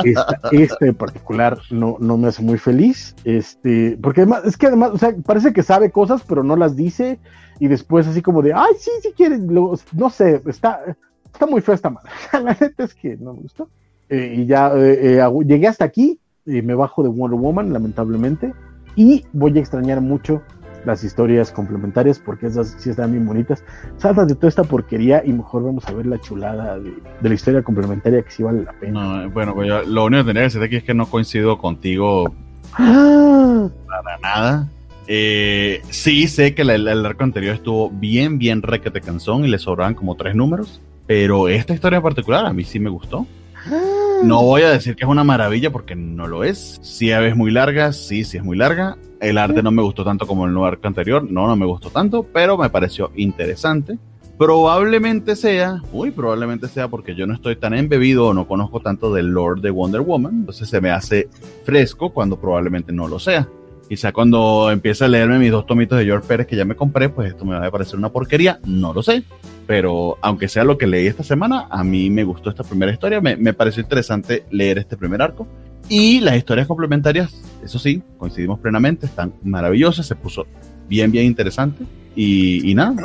Esta, 0.06 0.40
esta 0.52 0.86
en 0.86 0.96
particular 0.96 1.58
no, 1.72 1.98
no 2.00 2.18
me 2.18 2.28
hace 2.30 2.42
muy 2.42 2.58
feliz. 2.58 3.16
Este, 3.24 3.98
porque 4.02 4.22
además, 4.22 4.44
es 4.46 4.58
que 4.58 4.68
además, 4.68 4.92
o 4.94 4.98
sea, 4.98 5.14
parece 5.26 5.54
que 5.54 5.64
sabe 5.64 5.92
cosas, 5.92 6.24
pero 6.28 6.44
no 6.44 6.56
las 6.56 6.76
dice. 6.76 7.20
Y 7.60 7.68
después 7.68 8.08
así 8.08 8.22
como 8.22 8.42
de, 8.42 8.54
ay, 8.54 8.74
sí, 8.80 8.90
sí 9.02 9.14
quieren, 9.16 9.54
lo- 9.54 9.78
no 9.94 10.10
sé, 10.10 10.42
está, 10.48 10.82
está 11.32 11.46
muy 11.46 11.62
fea 11.62 11.76
esta 11.76 11.90
madre. 11.90 12.10
La 12.34 12.58
neta 12.60 12.84
es 12.84 12.94
que 12.94 13.16
no 13.18 13.34
me 13.34 13.42
gustó. 13.42 13.70
Eh, 14.10 14.36
y 14.38 14.46
ya 14.46 14.72
eh, 14.76 15.18
eh, 15.20 15.30
llegué 15.46 15.68
hasta 15.68 15.86
aquí, 15.86 16.20
y 16.46 16.62
me 16.62 16.76
bajo 16.76 17.04
de 17.04 17.10
Wonder 17.10 17.40
Woman, 17.40 17.72
lamentablemente. 17.72 18.54
Y 18.96 19.26
voy 19.34 19.58
a 19.58 19.62
extrañar 19.62 20.02
mucho 20.02 20.42
las 20.86 21.04
historias 21.04 21.52
complementarias 21.52 22.20
porque 22.20 22.48
esas 22.48 22.76
sí 22.78 22.90
están 22.90 23.12
bien 23.12 23.26
bonitas. 23.26 23.64
Salta 23.98 24.26
de 24.26 24.36
toda 24.36 24.50
esta 24.50 24.64
porquería 24.64 25.24
y 25.26 25.34
mejor 25.34 25.64
vamos 25.64 25.88
a 25.88 25.94
ver 25.94 26.06
la 26.06 26.20
chulada 26.20 26.80
de, 26.80 26.94
de 27.22 27.30
la 27.30 27.36
historia 27.36 27.62
complementaria 27.64 28.22
que 28.22 28.32
sí 28.32 28.44
vale 28.44 28.64
la 28.64 28.74
pena. 28.74 29.24
No, 29.24 29.30
bueno, 29.30 29.54
pues 29.54 29.68
yo 29.68 29.84
lo 29.84 30.06
único 30.06 30.24
que 30.24 30.28
tenía 30.30 30.42
que 30.42 30.46
decirte 30.46 30.66
aquí 30.66 30.76
es 30.78 30.84
que 30.84 30.94
no 30.94 31.06
coincido 31.08 31.58
contigo 31.58 32.34
Ah, 32.74 33.70
para 33.88 34.18
nada. 34.20 34.70
Eh, 35.08 35.82
sí, 35.90 36.28
sé 36.28 36.56
que 36.56 36.62
el, 36.64 36.70
el 36.88 37.06
arco 37.06 37.24
anterior 37.24 37.56
estuvo 37.56 37.90
bien, 37.90 38.38
bien 38.40 38.62
requete 38.62 39.02
canzón 39.02 39.46
y 39.46 39.50
le 39.50 39.60
sobraban 39.60 39.96
como 39.96 40.16
tres 40.16 40.36
números. 40.36 40.82
Pero 41.06 41.50
esta 41.50 41.74
historia 41.74 41.98
en 41.98 42.04
particular 42.04 42.46
a 42.46 42.54
mí 42.54 42.64
sí 42.64 42.80
me 42.80 42.90
gustó. 42.90 43.28
No 44.24 44.42
voy 44.42 44.62
a 44.62 44.70
decir 44.70 44.96
que 44.96 45.04
es 45.04 45.10
una 45.10 45.26
maravilla 45.26 45.70
porque 45.70 45.96
no 45.96 46.28
lo 46.28 46.46
es. 46.46 46.80
Sí, 46.82 47.12
es 47.12 47.36
muy 47.36 47.52
larga, 47.52 47.92
sí, 47.92 48.24
sí 48.24 48.38
es 48.38 48.44
muy 48.44 48.58
larga. 48.58 48.98
El 49.20 49.38
arte 49.38 49.62
no 49.62 49.70
me 49.70 49.82
gustó 49.82 50.06
tanto 50.06 50.26
como 50.26 50.46
el 50.46 50.54
nuevo 50.54 50.66
arco 50.66 50.88
anterior, 50.88 51.30
no, 51.30 51.46
no 51.46 51.56
me 51.58 51.66
gustó 51.66 51.90
tanto, 51.90 52.24
pero 52.24 52.58
me 52.58 52.70
pareció 52.70 53.12
interesante. 53.16 53.98
Probablemente 54.38 55.36
sea, 55.36 55.82
muy 55.92 56.12
probablemente 56.12 56.68
sea 56.68 56.88
porque 56.88 57.16
yo 57.16 57.28
no 57.28 57.34
estoy 57.34 57.58
tan 57.58 57.74
embebido 57.74 58.28
o 58.28 58.34
no 58.34 58.48
conozco 58.48 58.80
tanto 58.80 59.14
del 59.14 59.28
lore 59.28 59.62
de 59.62 59.70
Wonder 59.70 60.02
Woman, 60.02 60.40
entonces 60.40 60.70
se 60.70 60.82
me 60.82 60.90
hace 60.90 61.30
fresco 61.64 62.12
cuando 62.12 62.40
probablemente 62.40 62.92
no 62.92 63.08
lo 63.08 63.20
sea. 63.20 63.48
Quizá 63.94 64.12
cuando 64.12 64.72
empiece 64.72 65.06
a 65.06 65.08
leerme 65.08 65.38
mis 65.38 65.52
dos 65.52 65.68
tomitos 65.68 66.00
de 66.00 66.06
George 66.06 66.28
Pérez 66.28 66.48
que 66.48 66.56
ya 66.56 66.66
me 66.66 66.76
compré, 66.76 67.10
pues 67.10 67.30
esto 67.30 67.46
me 67.46 67.54
va 67.54 67.68
a 67.68 67.70
parecer 67.70 67.96
una 67.96 68.10
porquería, 68.10 68.60
no 68.66 68.92
lo 68.92 69.04
sé. 69.04 69.22
Pero 69.68 70.18
aunque 70.20 70.48
sea 70.48 70.64
lo 70.64 70.80
que 70.80 70.88
leí 70.88 71.06
esta 71.06 71.22
semana, 71.22 71.68
a 71.70 71.84
mí 71.84 72.10
me 72.10 72.24
gustó 72.24 72.50
esta 72.50 72.64
primera 72.64 72.92
historia, 72.92 73.22
me, 73.22 73.36
me 73.36 73.54
pareció 73.54 73.84
interesante 73.84 74.46
leer 74.50 74.80
este 74.80 74.98
primer 74.98 75.22
arco. 75.22 75.46
Y 75.90 76.22
las 76.22 76.38
historias 76.38 76.66
complementarias, 76.66 77.40
eso 77.64 77.78
sí, 77.78 78.02
coincidimos 78.18 78.60
plenamente, 78.60 79.06
están 79.06 79.32
maravillosas, 79.44 80.08
se 80.08 80.16
puso 80.16 80.48
bien, 80.90 81.12
bien 81.12 81.26
interesante. 81.26 81.86
Y, 82.16 82.74
nada, 82.74 82.96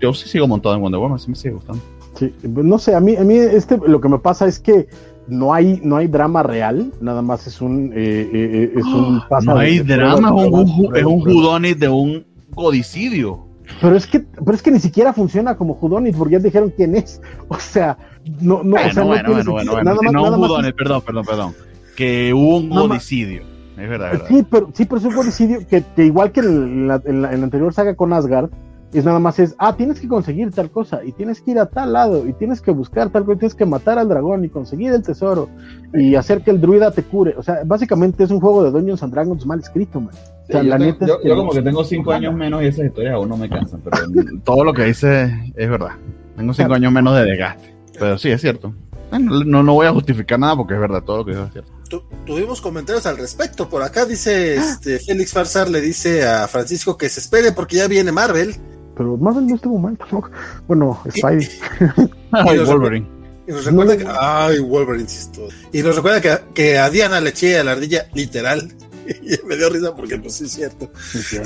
yo 0.00 0.14
sí 0.14 0.28
sigo 0.28 0.46
montado 0.46 0.76
en 0.76 0.82
Wonder 0.82 1.00
Woman, 1.00 1.18
sí 1.18 1.30
me 1.30 1.34
sigue 1.34 1.54
gustando. 1.54 1.82
sí, 2.14 2.32
no 2.44 2.78
sé, 2.78 2.94
a 2.94 3.00
mí, 3.00 3.16
a 3.16 3.24
mí 3.24 3.34
este, 3.34 3.76
lo 3.76 4.00
que 4.00 4.08
me 4.08 4.20
pasa 4.20 4.46
es 4.46 4.60
que 4.60 4.86
no 5.28 5.54
hay, 5.54 5.80
no 5.84 5.96
hay 5.96 6.08
drama 6.08 6.42
real, 6.42 6.92
nada 7.00 7.22
más 7.22 7.46
es 7.46 7.60
un, 7.60 7.92
eh, 7.94 7.96
eh, 7.96 8.28
eh, 8.32 8.72
es 8.76 8.84
un 8.84 9.20
No 9.44 9.56
hay 9.56 9.78
de- 9.78 9.84
de 9.84 9.96
drama, 9.96 10.28
es 10.44 10.50
un, 10.50 10.96
es 10.96 11.04
un 11.04 11.20
judonit 11.20 11.78
de 11.78 11.88
un 11.88 12.24
codicidio. 12.54 13.46
Pero 13.80 13.96
es 13.96 14.06
que, 14.06 14.20
pero 14.20 14.52
es 14.52 14.62
que 14.62 14.70
ni 14.70 14.80
siquiera 14.80 15.12
funciona 15.12 15.56
como 15.56 15.74
Judonit, 15.74 16.14
porque 16.16 16.32
ya 16.34 16.38
dijeron 16.40 16.72
quién 16.76 16.94
es. 16.96 17.20
O 17.48 17.58
sea, 17.58 17.96
no, 18.40 18.62
no, 18.62 18.76
o 18.76 18.90
sea, 18.92 19.02
Bueno, 19.04 19.04
no 19.04 19.06
bueno, 19.06 19.24
tiene 19.24 19.32
bueno, 19.32 19.32
bueno, 19.32 19.42
sentido. 19.42 19.72
bueno, 19.72 19.84
Nada 19.84 19.96
sí, 19.98 20.04
más- 20.04 20.12
no 20.12 20.20
nada 20.22 20.34
un 20.34 20.40
más 20.40 20.50
judonit, 20.50 20.76
perdón, 20.76 21.02
perdón, 21.06 21.24
perdón. 21.24 21.54
Que 21.96 22.34
hubo 22.34 22.56
un 22.58 22.68
codicidio. 22.70 23.42
Es 23.78 23.88
verdad, 23.88 24.12
verdad. 24.12 24.26
Sí, 24.28 24.44
pero, 24.50 24.70
sí, 24.74 24.84
pero 24.84 24.98
es 24.98 25.04
un 25.06 25.14
codicidio 25.14 25.66
que, 25.66 25.82
que 25.96 26.04
igual 26.04 26.30
que 26.32 26.40
en 26.40 26.88
la, 26.88 27.00
en 27.04 27.22
la- 27.22 27.32
en 27.32 27.38
la 27.40 27.44
anterior 27.44 27.72
saga 27.72 27.94
con 27.94 28.12
Asgard, 28.12 28.50
es 28.98 29.04
nada 29.04 29.18
más 29.18 29.38
es, 29.38 29.54
ah, 29.58 29.76
tienes 29.76 30.00
que 30.00 30.08
conseguir 30.08 30.50
tal 30.52 30.70
cosa, 30.70 31.00
y 31.04 31.12
tienes 31.12 31.40
que 31.40 31.52
ir 31.52 31.58
a 31.58 31.66
tal 31.66 31.92
lado, 31.94 32.26
y 32.26 32.32
tienes 32.34 32.60
que 32.60 32.70
buscar 32.70 33.10
tal 33.10 33.24
cosa, 33.24 33.36
y 33.36 33.38
tienes 33.38 33.54
que 33.54 33.64
matar 33.66 33.98
al 33.98 34.08
dragón 34.08 34.44
y 34.44 34.48
conseguir 34.48 34.92
el 34.92 35.02
tesoro, 35.02 35.48
y 35.94 36.14
hacer 36.14 36.42
que 36.42 36.50
el 36.50 36.60
druida 36.60 36.90
te 36.90 37.02
cure. 37.02 37.34
O 37.36 37.42
sea, 37.42 37.60
básicamente 37.64 38.24
es 38.24 38.30
un 38.30 38.40
juego 38.40 38.62
de 38.64 38.70
Dungeons 38.70 39.02
and 39.02 39.12
Dragons 39.12 39.46
mal 39.46 39.60
escrito, 39.60 40.00
man. 40.00 40.14
O 40.14 40.46
sea, 40.52 40.60
Sí, 40.62 40.66
la 40.66 40.78
yo, 40.78 40.84
neta 40.84 40.98
tengo- 41.06 41.18
es 41.18 41.22
yo- 41.24 41.28
yo 41.28 41.36
como 41.36 41.52
que 41.52 41.62
tengo 41.62 41.84
cinco 41.84 42.12
años 42.12 42.34
menos 42.34 42.62
y 42.62 42.66
esas 42.66 42.86
historias 42.86 43.14
aún 43.14 43.28
no 43.28 43.36
me 43.36 43.48
cansan, 43.48 43.80
pero 43.82 43.96
todo 44.44 44.64
lo 44.64 44.74
que 44.74 44.84
dice 44.84 45.52
es 45.56 45.70
verdad. 45.70 45.92
Tengo 46.36 46.52
cinco 46.52 46.74
años 46.74 46.92
menos 46.92 47.14
de 47.16 47.24
desgaste, 47.24 47.74
pero 47.98 48.18
sí, 48.18 48.30
es 48.30 48.40
cierto. 48.40 48.74
No, 49.20 49.62
no 49.62 49.74
voy 49.74 49.86
a 49.86 49.92
justificar 49.92 50.38
nada 50.38 50.56
porque 50.56 50.72
es 50.72 50.80
verdad, 50.80 51.02
todo 51.02 51.18
lo 51.18 51.24
que 51.26 51.32
digo 51.32 51.44
es 51.44 51.52
cierto. 51.52 51.70
Tu- 51.90 52.02
tuvimos 52.24 52.62
comentarios 52.62 53.04
al 53.04 53.18
respecto. 53.18 53.68
Por 53.68 53.82
acá 53.82 54.06
dice 54.06 54.56
este 54.56 54.98
Félix 54.98 55.32
Farsar 55.34 55.68
le 55.68 55.82
dice 55.82 56.26
a 56.26 56.48
Francisco 56.48 56.96
que 56.96 57.10
se 57.10 57.20
espere 57.20 57.52
porque 57.52 57.76
ya 57.76 57.86
viene 57.88 58.10
Marvel. 58.10 58.54
Pero 58.96 59.16
Marvel 59.16 59.46
no 59.46 59.54
estuvo 59.56 59.78
mal 59.78 59.96
tampoco. 59.96 60.30
Bueno, 60.68 61.00
Spidey. 61.10 61.48
Ay, 62.32 62.58
Wolverine. 62.58 63.08
Y 63.46 63.52
nos 63.52 63.64
recuerda 63.64 63.94
No. 63.94 63.98
que. 63.98 64.06
Ay, 64.18 64.58
Wolverine, 64.60 65.02
insisto. 65.02 65.48
Y 65.72 65.82
nos 65.82 65.96
recuerda 65.96 66.20
que, 66.20 66.38
que 66.54 66.78
a 66.78 66.90
Diana 66.90 67.20
le 67.20 67.30
eché 67.30 67.58
a 67.58 67.64
la 67.64 67.72
ardilla 67.72 68.08
literal. 68.14 68.72
Y 69.04 69.46
me 69.48 69.56
dio 69.56 69.68
risa 69.68 69.96
porque, 69.96 70.16
pues 70.18 70.34
sí, 70.34 70.44
es 70.44 70.52
cierto. 70.52 70.90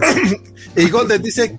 Y 0.77 0.91
Golden 0.91 1.23
dice. 1.23 1.59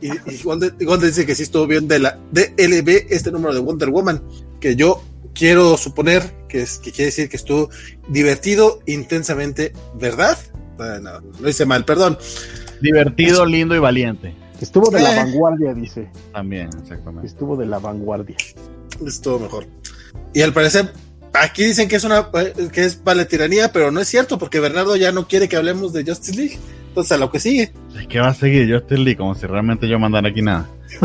Y, 0.00 0.08
y 0.08 0.42
Golden, 0.42 0.74
Golden 0.80 1.10
dice 1.10 1.26
que 1.26 1.34
sí 1.34 1.42
estuvo 1.42 1.66
bien 1.66 1.86
de 1.86 1.98
la 1.98 2.18
DLB 2.32 3.06
este 3.10 3.30
número 3.30 3.52
de 3.52 3.60
Wonder 3.60 3.90
Woman. 3.90 4.22
Que 4.58 4.74
yo 4.74 5.02
quiero 5.34 5.76
suponer 5.76 6.22
que, 6.48 6.62
es, 6.62 6.78
que 6.78 6.92
quiere 6.92 7.06
decir 7.06 7.28
que 7.28 7.36
estuvo 7.36 7.68
divertido 8.08 8.80
intensamente, 8.86 9.72
¿verdad? 10.00 10.38
Ah, 10.78 10.98
no, 11.02 11.20
lo 11.40 11.48
hice 11.48 11.66
mal, 11.66 11.84
perdón. 11.84 12.16
Divertido, 12.80 13.44
lindo 13.44 13.74
y 13.74 13.78
valiente. 13.80 14.34
Estuvo 14.64 14.90
de 14.90 15.00
la 15.02 15.12
Eh. 15.12 15.16
vanguardia, 15.16 15.74
dice. 15.74 16.08
También, 16.32 16.70
exactamente. 16.82 17.26
Estuvo 17.26 17.54
de 17.56 17.66
la 17.66 17.78
vanguardia. 17.78 18.34
Estuvo 19.06 19.38
mejor. 19.38 19.66
Y 20.32 20.40
al 20.42 20.52
parecer, 20.54 20.90
aquí 21.34 21.64
dicen 21.64 21.86
que 21.88 21.96
es 21.96 22.04
una 22.04 22.28
eh, 22.32 22.54
que 22.72 22.84
es 22.84 23.04
vale 23.04 23.26
tiranía, 23.26 23.70
pero 23.72 23.90
no 23.90 24.00
es 24.00 24.08
cierto, 24.08 24.38
porque 24.38 24.60
Bernardo 24.60 24.96
ya 24.96 25.12
no 25.12 25.28
quiere 25.28 25.48
que 25.48 25.56
hablemos 25.56 25.92
de 25.92 26.04
Justice 26.04 26.34
League. 26.36 26.58
Entonces, 26.88 27.12
a 27.12 27.16
lo 27.18 27.30
que 27.30 27.40
sigue. 27.40 27.72
Es 27.98 28.06
que 28.06 28.20
va 28.20 28.28
a 28.28 28.34
seguir 28.34 28.72
Justin 28.72 29.04
Lee 29.04 29.16
como 29.16 29.34
si 29.34 29.46
realmente 29.46 29.86
yo 29.88 29.98
mandara 29.98 30.28
aquí 30.28 30.40
nada. 30.42 30.66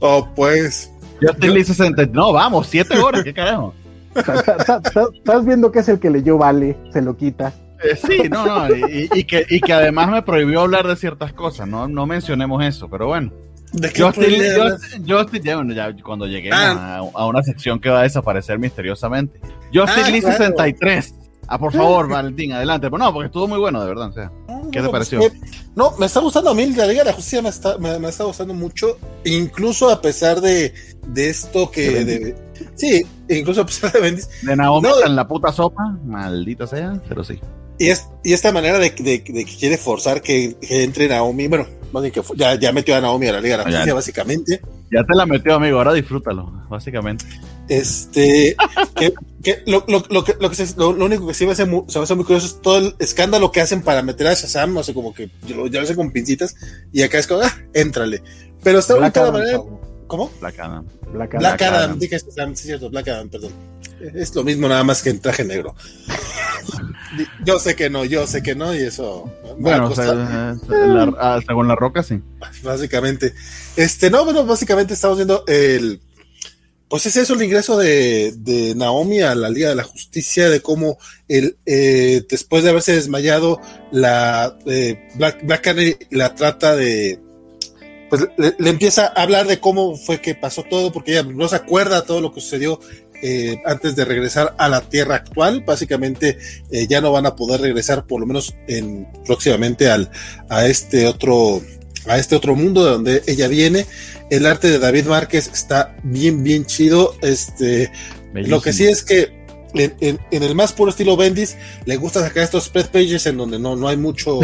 Oh, 0.00 0.28
pues. 0.34 0.90
Justin 1.20 1.54
Lee 1.54 1.64
60. 1.64 2.06
No, 2.06 2.32
vamos, 2.32 2.66
7 2.68 2.98
horas, 2.98 3.22
¿qué 3.22 3.32
carajo? 3.34 3.74
Estás 4.14 5.44
viendo 5.46 5.70
que 5.72 5.78
es 5.80 5.88
el 5.88 5.98
que 5.98 6.10
leyó 6.10 6.36
Vale, 6.38 6.76
se 6.92 7.00
lo 7.02 7.16
quita. 7.16 7.52
Eh, 7.84 7.96
sí, 7.96 8.28
no, 8.30 8.46
no, 8.68 8.74
y, 8.74 9.08
y 9.12 9.24
que, 9.24 9.44
y 9.48 9.60
que 9.60 9.72
además 9.72 10.10
me 10.10 10.22
prohibió 10.22 10.60
hablar 10.62 10.86
de 10.86 10.96
ciertas 10.96 11.32
cosas, 11.32 11.66
no, 11.68 11.88
no 11.88 12.06
mencionemos 12.06 12.64
eso, 12.64 12.88
pero 12.88 13.08
bueno. 13.08 13.32
¿De 13.72 13.88
Lee- 13.88 13.94
podría 14.02 14.52
hablar? 14.54 14.72
Justin, 14.72 15.06
Justin- 15.08 15.42
ya, 15.42 15.56
bueno, 15.56 15.74
ya 15.74 15.96
cuando 16.02 16.26
lleguemos 16.26 16.58
Ah. 16.60 16.96
a, 16.98 17.20
a 17.20 17.26
una 17.26 17.42
sección 17.42 17.80
que 17.80 17.88
va 17.88 18.00
a 18.00 18.02
desaparecer 18.02 18.58
misteriosamente. 18.58 19.40
Justin 19.72 20.04
Ah, 20.04 20.10
Lee 20.10 20.20
claro. 20.20 20.36
63. 20.36 21.14
Ah, 21.48 21.58
por 21.58 21.72
favor, 21.72 22.08
Valentín, 22.08 22.52
adelante. 22.52 22.88
Pero 22.90 22.98
no, 23.02 23.12
porque 23.12 23.26
estuvo 23.26 23.48
muy 23.48 23.58
bueno, 23.58 23.80
de 23.82 23.88
verdad. 23.88 24.08
O 24.10 24.12
sea, 24.12 24.30
¿Qué 24.70 24.80
te 24.80 24.88
pareció? 24.90 25.18
pues, 25.18 25.32
me- 25.40 25.48
no, 25.74 25.92
me 25.98 26.06
está 26.06 26.20
gustando 26.20 26.50
a 26.50 26.54
mí 26.54 26.66
la 26.66 26.86
Liga 26.86 27.00
de 27.02 27.06
la 27.10 27.12
Justicia, 27.14 27.42
me 27.42 27.48
está, 27.48 27.78
me, 27.78 27.98
me 27.98 28.08
está 28.10 28.24
gustando 28.24 28.52
mucho, 28.54 28.98
incluso 29.24 29.90
a 29.90 30.00
pesar 30.02 30.40
de, 30.40 30.72
de 31.08 31.30
esto 31.30 31.70
que... 31.70 32.04
De, 32.04 32.36
sí, 32.74 33.02
incluso 33.28 33.62
a 33.62 33.66
pesar 33.66 33.90
de 33.92 34.00
Bendis. 34.00 34.28
de 34.42 34.54
Naomi 34.54 34.86
No, 34.88 34.94
está 34.96 35.06
en 35.08 35.16
la 35.16 35.26
puta 35.26 35.50
sopa, 35.50 35.96
maldita 36.04 36.66
sea, 36.66 37.00
pero 37.08 37.24
sí. 37.24 37.40
Y, 37.82 37.90
es, 37.90 38.06
y 38.22 38.32
esta 38.32 38.52
manera 38.52 38.78
de, 38.78 38.90
de- 38.90 39.24
de 39.26 39.44
que 39.44 39.56
quiere 39.56 39.76
forzar 39.76 40.22
que, 40.22 40.54
que 40.60 40.84
entre 40.84 41.08
Naomi, 41.08 41.48
bueno, 41.48 41.66
más 41.92 42.02
bien 42.02 42.12
que 42.14 42.22
ya, 42.36 42.54
ya 42.54 42.70
metió 42.72 42.94
a 42.94 43.00
Naomi 43.00 43.26
a 43.26 43.32
la 43.32 43.40
Liga 43.40 43.56
de 43.56 43.64
la 43.64 43.70
Ya. 43.70 43.76
Justicia, 43.78 43.94
básicamente. 43.94 44.60
Ya 44.92 45.02
te 45.02 45.14
la 45.16 45.26
metió, 45.26 45.54
amigo, 45.54 45.78
ahora 45.78 45.92
disfrútalo, 45.92 46.44
básicamente. 46.68 47.24
Este, 47.68 48.54
que, 48.96 49.12
que 49.42 49.62
lo, 49.66 49.84
lo, 49.88 50.04
lo, 50.10 50.22
que, 50.22 50.36
lo, 50.38 50.48
que 50.48 50.54
se- 50.54 50.76
lo, 50.76 50.92
lo 50.92 51.06
único 51.06 51.26
que 51.26 51.34
sí 51.34 51.44
me 51.44 51.52
hace, 51.52 51.64
muy, 51.64 51.82
se 51.88 51.98
me 51.98 52.04
hace 52.04 52.14
muy 52.14 52.24
curioso 52.24 52.46
es 52.46 52.60
todo 52.62 52.78
el 52.78 52.94
escándalo 53.00 53.50
que 53.50 53.60
hacen 53.60 53.82
para 53.82 54.02
meter 54.02 54.28
a 54.28 54.34
Shazam, 54.34 54.72
no 54.74 54.82
sé, 54.84 54.94
como 54.94 55.12
que 55.12 55.30
yo 55.46 55.56
lo, 55.56 55.66
yo 55.66 55.80
lo 55.80 55.86
sé 55.86 55.96
con 55.96 56.12
pincitas, 56.12 56.54
y 56.92 57.02
acá 57.02 57.18
es 57.18 57.26
como, 57.26 57.40
ah, 57.42 57.52
éntrale. 57.74 58.22
Pero 58.62 58.78
está 58.78 58.94
Adam, 58.94 59.32
manera, 59.32 59.50
chavo. 59.52 59.80
¿Cómo? 60.12 60.30
Black 60.40 60.58
Adam. 60.58 60.86
Black 61.10 61.34
Adam. 61.36 61.38
Black 61.40 61.62
Adam, 61.62 61.98
dije 61.98 62.18
sí, 62.18 62.26
es 62.36 62.60
cierto, 62.60 62.90
Black 62.90 63.08
Adam, 63.08 63.30
perdón. 63.30 63.50
Es 64.14 64.34
lo 64.34 64.44
mismo 64.44 64.68
nada 64.68 64.84
más 64.84 65.02
que 65.02 65.08
en 65.08 65.20
traje 65.20 65.42
negro. 65.42 65.74
yo 67.46 67.58
sé 67.58 67.74
que 67.74 67.88
no, 67.88 68.04
yo 68.04 68.26
sé 68.26 68.42
que 68.42 68.54
no, 68.54 68.74
y 68.74 68.82
eso. 68.82 69.24
Bueno, 69.58 69.86
o 69.86 69.94
sea, 69.94 70.12
la, 70.12 71.14
hasta 71.18 71.54
con 71.54 71.66
la 71.66 71.76
roca, 71.76 72.02
sí. 72.02 72.20
Básicamente. 72.62 73.32
Este, 73.74 74.10
no, 74.10 74.26
bueno, 74.26 74.44
básicamente 74.44 74.92
estamos 74.92 75.16
viendo 75.16 75.44
el. 75.46 75.98
Pues 76.88 77.06
es 77.06 77.16
eso 77.16 77.32
el 77.32 77.44
ingreso 77.44 77.78
de, 77.78 78.34
de 78.36 78.74
Naomi 78.74 79.22
a 79.22 79.34
la 79.34 79.48
Liga 79.48 79.70
de 79.70 79.76
la 79.76 79.84
Justicia, 79.84 80.50
de 80.50 80.60
cómo 80.60 80.98
el, 81.26 81.56
eh, 81.64 82.22
después 82.28 82.64
de 82.64 82.68
haberse 82.68 82.94
desmayado, 82.94 83.62
la 83.90 84.58
eh, 84.66 85.08
Black, 85.14 85.42
Black 85.42 85.62
Canary 85.62 85.96
la 86.10 86.34
trata 86.34 86.76
de, 86.76 87.18
pues 88.12 88.28
le, 88.36 88.68
empieza 88.68 89.06
a 89.06 89.22
hablar 89.22 89.46
de 89.46 89.58
cómo 89.58 89.96
fue 89.96 90.20
que 90.20 90.34
pasó 90.34 90.64
todo, 90.64 90.92
porque 90.92 91.12
ella 91.12 91.22
no 91.22 91.48
se 91.48 91.56
acuerda 91.56 92.04
todo 92.04 92.20
lo 92.20 92.30
que 92.30 92.42
sucedió 92.42 92.78
eh, 93.22 93.56
antes 93.64 93.96
de 93.96 94.04
regresar 94.04 94.54
a 94.58 94.68
la 94.68 94.82
Tierra 94.82 95.14
actual. 95.14 95.64
Básicamente 95.66 96.36
eh, 96.70 96.86
ya 96.86 97.00
no 97.00 97.10
van 97.10 97.24
a 97.24 97.36
poder 97.36 97.62
regresar, 97.62 98.06
por 98.06 98.20
lo 98.20 98.26
menos 98.26 98.54
en, 98.68 99.08
próximamente 99.24 99.90
al, 99.90 100.10
a 100.50 100.66
este 100.66 101.06
otro 101.06 101.62
a 102.06 102.18
este 102.18 102.36
otro 102.36 102.54
mundo 102.54 102.84
de 102.84 102.90
donde 102.90 103.22
ella 103.26 103.48
viene. 103.48 103.86
El 104.28 104.44
arte 104.44 104.68
de 104.68 104.78
David 104.78 105.06
Márquez 105.06 105.48
está 105.50 105.96
bien, 106.02 106.44
bien 106.44 106.66
chido. 106.66 107.14
Este, 107.22 107.90
lo 108.34 108.60
que 108.60 108.74
sí 108.74 108.84
es 108.84 109.04
que 109.04 109.41
en, 109.74 110.18
el 110.30 110.54
más 110.54 110.72
puro 110.72 110.90
estilo 110.90 111.16
Bendis, 111.16 111.56
le 111.84 111.96
gusta 111.96 112.20
sacar 112.20 112.44
estos 112.44 112.64
spread 112.64 112.90
pages 112.90 113.26
en 113.26 113.36
donde 113.36 113.58
no, 113.58 113.76
no 113.76 113.88
hay 113.88 113.96
mucho, 113.96 114.40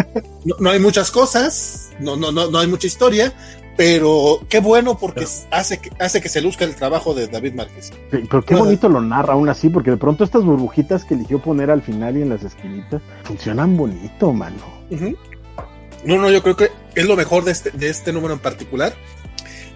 no, 0.58 0.70
hay 0.70 0.80
muchas 0.80 1.10
cosas, 1.10 1.90
no, 2.00 2.16
no, 2.16 2.32
no, 2.32 2.50
no 2.50 2.58
hay 2.58 2.66
mucha 2.66 2.86
historia, 2.86 3.32
pero 3.76 4.40
qué 4.48 4.60
bueno 4.60 4.98
porque 4.98 5.26
hace, 5.50 5.78
que, 5.78 5.90
hace 5.98 6.20
que 6.20 6.28
se 6.28 6.42
luzca 6.42 6.64
el 6.64 6.74
trabajo 6.74 7.14
de 7.14 7.28
David 7.28 7.54
Márquez. 7.54 7.92
pero 8.10 8.42
qué 8.42 8.54
bonito 8.54 8.88
lo 8.88 9.00
narra 9.00 9.34
aún 9.34 9.48
así, 9.48 9.68
porque 9.68 9.90
de 9.90 9.96
pronto 9.96 10.24
estas 10.24 10.44
burbujitas 10.44 11.04
que 11.04 11.14
eligió 11.14 11.38
poner 11.38 11.70
al 11.70 11.82
final 11.82 12.16
y 12.16 12.22
en 12.22 12.28
las 12.28 12.42
esquinitas 12.42 13.00
funcionan 13.24 13.76
bonito, 13.76 14.32
mano. 14.32 14.82
No, 16.04 16.16
no, 16.18 16.30
yo 16.30 16.42
creo 16.42 16.56
que 16.56 16.70
es 16.94 17.06
lo 17.06 17.16
mejor 17.16 17.44
de 17.44 17.52
este, 17.52 17.70
de 17.70 17.88
este 17.88 18.12
número 18.12 18.34
en 18.34 18.40
particular. 18.40 18.94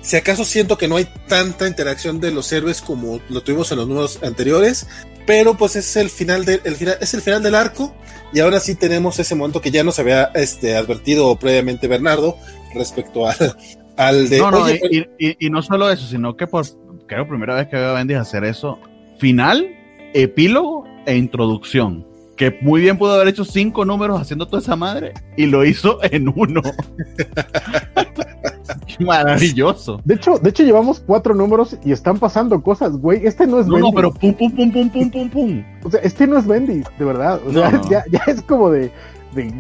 Si 0.06 0.14
acaso 0.14 0.44
siento 0.44 0.78
que 0.78 0.86
no 0.86 0.98
hay 0.98 1.08
tanta 1.26 1.66
interacción 1.66 2.20
de 2.20 2.30
los 2.30 2.52
héroes 2.52 2.80
como 2.80 3.18
lo 3.28 3.40
tuvimos 3.40 3.72
en 3.72 3.78
los 3.78 3.88
números 3.88 4.20
anteriores, 4.22 4.86
pero 5.26 5.56
pues 5.56 5.74
es 5.74 5.96
el 5.96 6.10
final, 6.10 6.44
del 6.44 6.60
final, 6.76 6.96
es 7.00 7.12
el 7.14 7.22
final 7.22 7.42
del 7.42 7.56
arco 7.56 7.92
y 8.32 8.38
ahora 8.38 8.60
sí 8.60 8.76
tenemos 8.76 9.18
ese 9.18 9.34
momento 9.34 9.60
que 9.60 9.72
ya 9.72 9.82
nos 9.82 9.98
había 9.98 10.30
este, 10.36 10.76
advertido 10.76 11.34
previamente 11.34 11.88
Bernardo 11.88 12.36
respecto 12.72 13.26
al, 13.26 13.56
al 13.96 14.28
de... 14.28 14.38
No, 14.38 14.52
no, 14.52 14.60
pues 14.60 14.80
y, 15.18 15.50
no 15.50 15.60
solo 15.60 15.90
eso, 15.90 16.06
sino 16.06 16.36
que 16.36 16.46
por, 16.46 16.64
creo 17.08 17.26
primera 17.26 17.56
vez 17.56 17.66
que 17.66 17.74
veo 17.74 17.88
a 17.88 17.94
Bendis 17.94 18.18
hacer 18.18 18.44
eso, 18.44 18.78
final, 19.18 19.68
epílogo 20.14 20.84
e 21.04 21.16
introducción 21.16 22.06
que 22.36 22.56
muy 22.60 22.80
bien 22.80 22.98
pudo 22.98 23.14
haber 23.14 23.28
hecho 23.28 23.44
cinco 23.44 23.84
números 23.84 24.20
haciendo 24.20 24.46
toda 24.46 24.60
esa 24.60 24.76
madre 24.76 25.14
y 25.36 25.46
lo 25.46 25.64
hizo 25.64 25.98
en 26.04 26.28
uno. 26.28 26.62
Maravilloso. 29.01 30.01
De 30.05 30.14
hecho, 30.14 30.39
de 30.39 30.51
hecho 30.51 30.62
llevamos 30.62 31.01
cuatro 31.01 31.35
números 31.35 31.77
y 31.85 31.93
están 31.93 32.18
pasando 32.18 32.62
cosas, 32.62 32.97
güey. 32.97 33.27
Este 33.27 33.47
no 33.47 33.60
es 33.60 33.66
No, 33.66 33.78
no, 33.78 33.93
pero 33.93 34.12
pum, 34.12 34.35
pum, 34.35 34.55
pum, 34.55 34.73
pum, 34.73 34.90
pum, 34.90 35.10
pum, 35.10 35.31
pum. 35.31 35.64
O 35.85 35.90
sea, 35.90 36.01
este 36.01 36.27
no 36.27 36.39
es 36.39 36.47
Bendy, 36.47 36.82
de 36.98 37.05
verdad. 37.05 37.40
O 37.47 37.52
sea, 37.52 37.81
Ya, 37.90 38.05
ya, 38.10 38.20
es 38.27 38.43
como 38.43 38.70
de, 38.70 38.90
de 39.35 39.52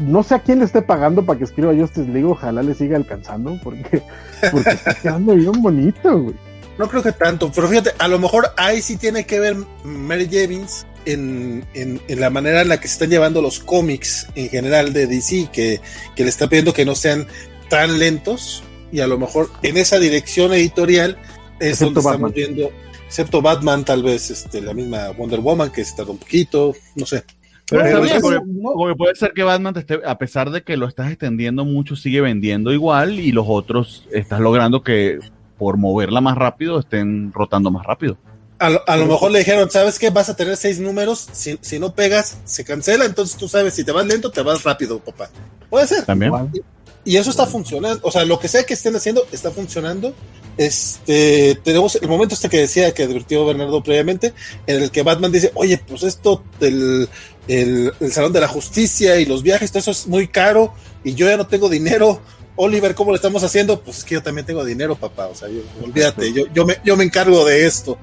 no 0.00 0.22
sé 0.22 0.34
a 0.34 0.38
quién 0.40 0.60
le 0.60 0.64
esté 0.64 0.82
pagando 0.82 1.24
para 1.24 1.38
que 1.38 1.44
escriba 1.44 1.74
Justice 1.74 2.08
League, 2.08 2.24
ojalá 2.24 2.62
le 2.62 2.74
siga 2.74 2.96
alcanzando, 2.96 3.58
porque, 3.62 4.02
porque 4.52 4.70
está 4.70 4.94
quedando 4.94 5.34
bien 5.34 5.62
bonito, 5.62 6.18
güey. 6.20 6.34
No 6.78 6.88
creo 6.88 7.02
que 7.02 7.12
tanto, 7.12 7.50
pero 7.54 7.68
fíjate, 7.68 7.92
a 7.98 8.06
lo 8.06 8.18
mejor 8.18 8.52
ahí 8.58 8.82
sí 8.82 8.98
tiene 8.98 9.24
que 9.24 9.40
ver 9.40 9.56
Mary 9.82 10.28
Jevins 10.28 10.86
en, 11.06 11.64
en, 11.72 12.00
la 12.20 12.28
manera 12.28 12.62
en 12.62 12.68
la 12.68 12.78
que 12.80 12.88
se 12.88 12.94
están 12.94 13.10
llevando 13.10 13.40
los 13.40 13.60
cómics 13.60 14.26
en 14.34 14.48
general 14.50 14.92
de 14.92 15.06
DC, 15.06 15.48
que, 15.52 15.80
que 16.14 16.24
le 16.24 16.28
está 16.28 16.48
pidiendo 16.48 16.74
que 16.74 16.84
no 16.84 16.94
sean 16.94 17.26
tan 17.68 17.98
lentos, 17.98 18.62
y 18.92 19.00
a 19.00 19.06
lo 19.06 19.18
mejor 19.18 19.50
en 19.62 19.76
esa 19.76 19.98
dirección 19.98 20.52
editorial 20.52 21.16
es 21.60 21.80
donde 21.80 22.00
estamos 22.00 22.32
viendo, 22.32 22.70
excepto 23.06 23.42
Batman, 23.42 23.84
tal 23.84 24.02
vez 24.02 24.30
este, 24.30 24.60
la 24.60 24.74
misma 24.74 25.10
Wonder 25.10 25.40
Woman, 25.40 25.70
que 25.70 25.84
se 25.84 25.96
tardó 25.96 26.12
un 26.12 26.18
poquito, 26.18 26.74
no 26.94 27.06
sé. 27.06 27.24
Pero 27.68 28.00
porque, 28.20 28.94
puede 28.96 29.14
ser 29.16 29.32
que 29.32 29.42
Batman, 29.42 29.74
a 30.04 30.18
pesar 30.18 30.50
de 30.50 30.62
que 30.62 30.76
lo 30.76 30.86
estás 30.86 31.10
extendiendo 31.10 31.64
mucho, 31.64 31.96
sigue 31.96 32.20
vendiendo 32.20 32.72
igual 32.72 33.18
y 33.18 33.32
los 33.32 33.46
otros 33.48 34.06
estás 34.12 34.38
logrando 34.38 34.82
que 34.82 35.18
por 35.58 35.76
moverla 35.76 36.20
más 36.20 36.36
rápido 36.36 36.78
estén 36.78 37.32
rotando 37.32 37.70
más 37.72 37.84
rápido. 37.84 38.18
A 38.58 38.96
lo, 38.96 39.06
mejor 39.06 39.32
le 39.32 39.40
dijeron, 39.40 39.70
¿sabes 39.70 39.98
qué? 39.98 40.08
Vas 40.08 40.30
a 40.30 40.36
tener 40.36 40.56
seis 40.56 40.80
números, 40.80 41.28
si, 41.32 41.58
si, 41.60 41.78
no 41.78 41.94
pegas, 41.94 42.38
se 42.44 42.64
cancela, 42.64 43.04
entonces 43.04 43.36
tú 43.36 43.48
sabes, 43.48 43.74
si 43.74 43.84
te 43.84 43.92
vas 43.92 44.06
lento, 44.06 44.30
te 44.30 44.40
vas 44.40 44.64
rápido, 44.64 44.98
papá. 44.98 45.28
Puede 45.68 45.86
ser. 45.86 46.06
También. 46.06 46.32
Y, 47.06 47.16
eso 47.16 47.30
está 47.30 47.46
funcionando, 47.46 48.00
o 48.02 48.10
sea, 48.10 48.24
lo 48.24 48.38
que 48.38 48.48
sea 48.48 48.64
que 48.64 48.74
estén 48.74 48.94
haciendo, 48.96 49.26
está 49.32 49.50
funcionando. 49.50 50.12
Este, 50.58 51.58
tenemos 51.62 51.96
el 51.96 52.08
momento 52.08 52.34
este 52.34 52.48
que 52.48 52.58
decía 52.58 52.92
que 52.94 53.02
advirtió 53.04 53.44
Bernardo 53.46 53.82
previamente, 53.82 54.32
en 54.66 54.82
el 54.82 54.90
que 54.90 55.02
Batman 55.02 55.30
dice, 55.30 55.52
oye, 55.54 55.78
pues 55.86 56.02
esto 56.02 56.42
del 56.58 57.08
el, 57.46 57.92
el 58.00 58.12
Salón 58.12 58.32
de 58.32 58.40
la 58.40 58.48
Justicia 58.48 59.20
y 59.20 59.26
los 59.26 59.42
viajes, 59.42 59.70
todo 59.70 59.80
eso 59.80 59.90
es 59.90 60.06
muy 60.06 60.28
caro 60.28 60.74
y 61.04 61.14
yo 61.14 61.28
ya 61.28 61.36
no 61.36 61.46
tengo 61.46 61.68
dinero, 61.68 62.20
Oliver, 62.56 62.94
¿cómo 62.94 63.10
lo 63.10 63.16
estamos 63.16 63.44
haciendo? 63.44 63.80
Pues 63.80 63.98
es 63.98 64.04
que 64.04 64.14
yo 64.14 64.22
también 64.22 64.46
tengo 64.46 64.64
dinero, 64.64 64.96
papá. 64.96 65.26
O 65.26 65.34
sea, 65.34 65.48
olvídate, 65.82 66.32
yo, 66.32 66.44
yo, 66.52 66.64
me, 66.64 66.78
yo 66.84 66.96
me 66.96 67.04
encargo 67.04 67.44
de 67.44 67.66
esto. 67.66 67.98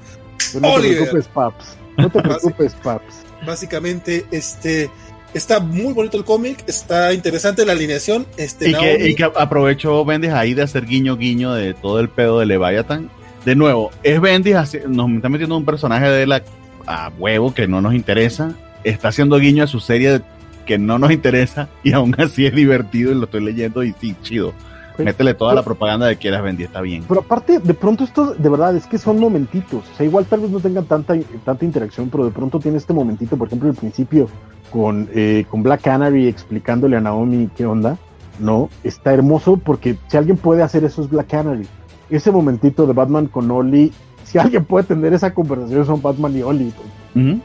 no 0.54 0.80
te 0.80 0.90
preocupes, 0.90 1.26
Paps. 1.34 1.66
No 1.98 2.12
te 2.12 2.22
preocupes, 2.22 2.74
Paps. 2.84 3.16
Básicamente, 3.46 4.26
este. 4.32 4.90
Está 5.34 5.60
muy 5.60 5.94
bonito 5.94 6.18
el 6.18 6.24
cómic, 6.24 6.64
está 6.68 7.14
interesante 7.14 7.66
la 7.66 7.72
alineación. 7.72 8.26
Este, 8.38 8.70
y, 8.70 8.74
que, 8.74 9.10
y 9.10 9.16
que 9.16 9.24
aprovechó 9.24 10.06
Bendis 10.06 10.32
ahí 10.32 10.54
de 10.54 10.62
hacer 10.62 10.86
guiño 10.86 11.18
guiño 11.18 11.54
de 11.54 11.74
todo 11.74 12.00
el 12.00 12.10
pedo 12.10 12.40
de 12.40 12.46
Leviathan. 12.46 13.10
De 13.46 13.56
nuevo, 13.56 13.92
es 14.04 14.22
Bendis, 14.22 14.56
nos 14.88 15.12
está 15.12 15.30
metiendo 15.30 15.58
un 15.58 15.66
personaje 15.66 16.10
de 16.10 16.28
la 16.28 16.44
a 16.86 17.12
huevo 17.18 17.54
que 17.54 17.68
no 17.68 17.82
nos 17.82 17.94
interesa. 17.94 18.54
Está 18.84 19.10
haciendo 19.10 19.38
guiño 19.40 19.64
a 19.64 19.68
su 19.68 19.80
serie 19.80 20.22
que 20.66 20.78
no 20.78 21.00
nos 21.00 21.12
interesa 21.12 21.70
y 21.84 21.94
aún 21.94 22.16
así 22.18 22.46
es 22.46 22.56
divertido 22.56 23.12
y 23.12 23.16
lo 23.16 23.26
estoy 23.26 23.44
leyendo 23.44 23.84
y 23.84 23.94
sí, 24.00 24.16
chido. 24.22 24.54
Métele 24.98 25.34
toda 25.34 25.54
la 25.54 25.64
propaganda 25.64 26.06
de 26.06 26.18
quieras 26.18 26.44
vender, 26.44 26.68
está 26.68 26.82
bien. 26.82 27.04
Pero 27.08 27.22
aparte, 27.22 27.60
de 27.60 27.74
pronto 27.74 28.04
esto, 28.04 28.34
de 28.34 28.50
verdad, 28.50 28.76
es 28.76 28.86
que 28.86 28.98
son 28.98 29.20
momentitos. 29.20 29.84
O 29.92 29.96
sea, 29.96 30.06
igual 30.06 30.26
tal 30.26 30.42
vez 30.42 30.52
no 30.52 30.60
tengan 30.60 30.86
tanta, 30.86 31.16
tanta 31.44 31.66
interacción, 31.66 32.10
pero 32.10 32.26
de 32.26 32.32
pronto 32.32 32.60
tiene 32.60 32.78
este 32.78 32.94
momentito, 32.94 33.38
por 33.38 33.48
ejemplo, 33.48 33.70
al 33.70 33.76
principio, 33.76 34.28
con, 34.72 35.10
eh, 35.14 35.46
con 35.50 35.64
Black 35.64 35.82
Canary 35.82 36.28
explicándole 36.28 36.98
a 36.98 37.02
Naomi 37.02 37.50
qué 37.56 37.66
onda. 37.66 37.98
No, 38.40 38.70
está 38.84 39.14
hermoso 39.14 39.58
porque 39.58 39.98
si 40.08 40.18
alguien 40.18 40.38
puede 40.38 40.64
hacer 40.64 40.84
eso 40.84 41.02
es 41.02 41.10
Black 41.10 41.28
Canary. 41.28 41.68
Ese 42.10 42.32
momentito 42.32 42.86
de 42.88 42.94
Batman 42.94 43.28
con 43.28 43.50
Oli, 43.52 43.94
si 44.24 44.38
alguien 44.38 44.66
puede 44.66 44.86
tener 44.86 45.14
esa 45.14 45.34
conversación 45.34 45.86
son 45.86 46.02
Batman 46.02 46.36
y 46.38 46.42
Oli. 46.42 46.74
Uh 47.16 47.40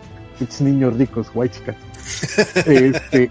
niños 0.60 0.96
ricos, 0.96 1.30
white 1.34 1.58
chicas. 1.58 1.76
este, 2.66 3.30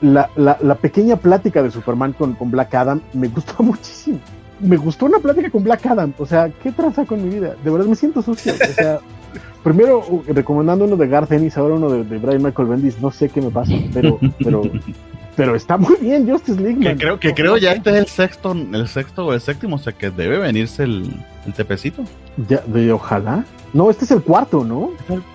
la, 0.00 0.74
pequeña 0.80 1.16
plática 1.16 1.62
de 1.62 1.70
Superman 1.70 2.12
con, 2.12 2.34
con, 2.34 2.50
Black 2.50 2.74
Adam 2.74 3.00
me 3.12 3.28
gustó 3.28 3.62
muchísimo. 3.62 4.18
Me 4.58 4.76
gustó 4.76 5.06
una 5.06 5.18
plática 5.18 5.50
con 5.50 5.64
Black 5.64 5.84
Adam. 5.86 6.12
O 6.18 6.26
sea, 6.26 6.50
¿qué 6.62 6.72
traza 6.72 7.04
con 7.04 7.22
mi 7.22 7.34
vida? 7.34 7.54
De 7.62 7.70
verdad 7.70 7.86
me 7.86 7.94
siento 7.94 8.22
sucio. 8.22 8.54
O 8.54 8.72
sea, 8.72 9.00
primero 9.62 10.02
uh, 10.08 10.22
recomendando 10.28 10.84
uno 10.84 10.96
de 10.96 11.06
Garth 11.06 11.30
Ennis, 11.32 11.58
ahora 11.58 11.74
uno 11.74 11.90
de, 11.90 12.18
Brian 12.18 12.42
Michael 12.42 12.68
Bendis. 12.68 13.00
No 13.00 13.10
sé 13.10 13.28
qué 13.28 13.42
me 13.42 13.50
pasa, 13.50 13.72
pero, 13.92 14.18
pero, 14.42 14.62
pero 15.36 15.54
está 15.54 15.76
muy 15.76 15.96
bien 16.00 16.28
Justice 16.28 16.60
League. 16.60 16.80
Que 16.80 16.96
creo 16.96 17.20
que 17.20 17.34
creo 17.34 17.58
ya 17.58 17.72
este 17.72 17.90
es 17.90 17.96
el 17.96 18.06
sexto, 18.06 18.52
el 18.52 18.88
sexto 18.88 19.26
o 19.26 19.32
el 19.34 19.40
séptimo, 19.40 19.76
o 19.76 19.78
sea 19.78 19.92
que 19.92 20.10
debe 20.10 20.38
venirse 20.38 20.84
el, 20.84 21.22
el 21.44 21.52
tepecito. 21.52 22.02
Ya, 22.48 22.62
de 22.66 22.92
ojalá. 22.92 23.44
No, 23.74 23.90
este 23.90 24.06
es 24.06 24.10
el 24.10 24.22
cuarto, 24.22 24.64
¿no? 24.64 24.90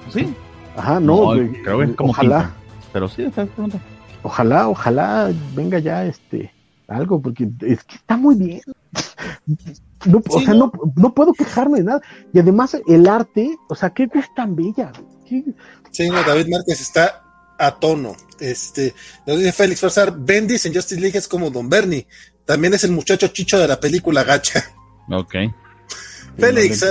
Sí. 0.09 0.33
Ajá, 0.75 0.99
no, 0.99 1.31
creo 1.63 1.79
que 1.79 1.83
es 1.85 1.95
como 1.95 2.11
ojalá. 2.11 2.51
Pero 2.91 3.07
sí, 3.07 3.23
está 3.23 3.45
pronto. 3.45 3.79
Ojalá, 4.23 4.67
ojalá 4.67 5.31
venga 5.55 5.79
ya 5.79 6.05
este 6.05 6.53
algo, 6.87 7.21
porque 7.21 7.49
es 7.61 7.83
que 7.83 7.95
está 7.95 8.17
muy 8.17 8.35
bien. 8.35 8.61
No, 10.05 10.21
o 10.27 10.41
sea, 10.41 10.53
no, 10.53 10.71
no, 10.95 11.13
puedo 11.13 11.33
quejarme 11.33 11.79
de 11.79 11.83
nada. 11.85 12.01
Y 12.33 12.39
además, 12.39 12.77
el 12.87 13.07
arte, 13.07 13.55
o 13.69 13.75
sea, 13.75 13.91
qué 13.91 14.07
cosa 14.07 14.27
tan 14.35 14.55
bella. 14.55 14.91
Sí, 15.91 16.09
David 16.09 16.47
Márquez 16.49 16.81
está 16.81 17.23
a 17.57 17.79
tono. 17.79 18.15
Este, 18.39 18.93
nos 19.25 19.37
dice 19.37 19.51
Félix 19.51 19.79
Forzar, 19.79 20.17
Bendis 20.17 20.65
en 20.65 20.73
Justice 20.73 20.99
League 20.99 21.17
es 21.17 21.27
como 21.27 21.49
Don 21.49 21.69
Bernie. 21.69 22.07
También 22.45 22.73
es 22.73 22.83
el 22.83 22.91
muchacho 22.91 23.27
chicho 23.27 23.59
de 23.59 23.67
la 23.67 23.79
película 23.79 24.23
Gacha. 24.23 24.63
Ok. 25.09 25.35
Félix, 26.37 26.83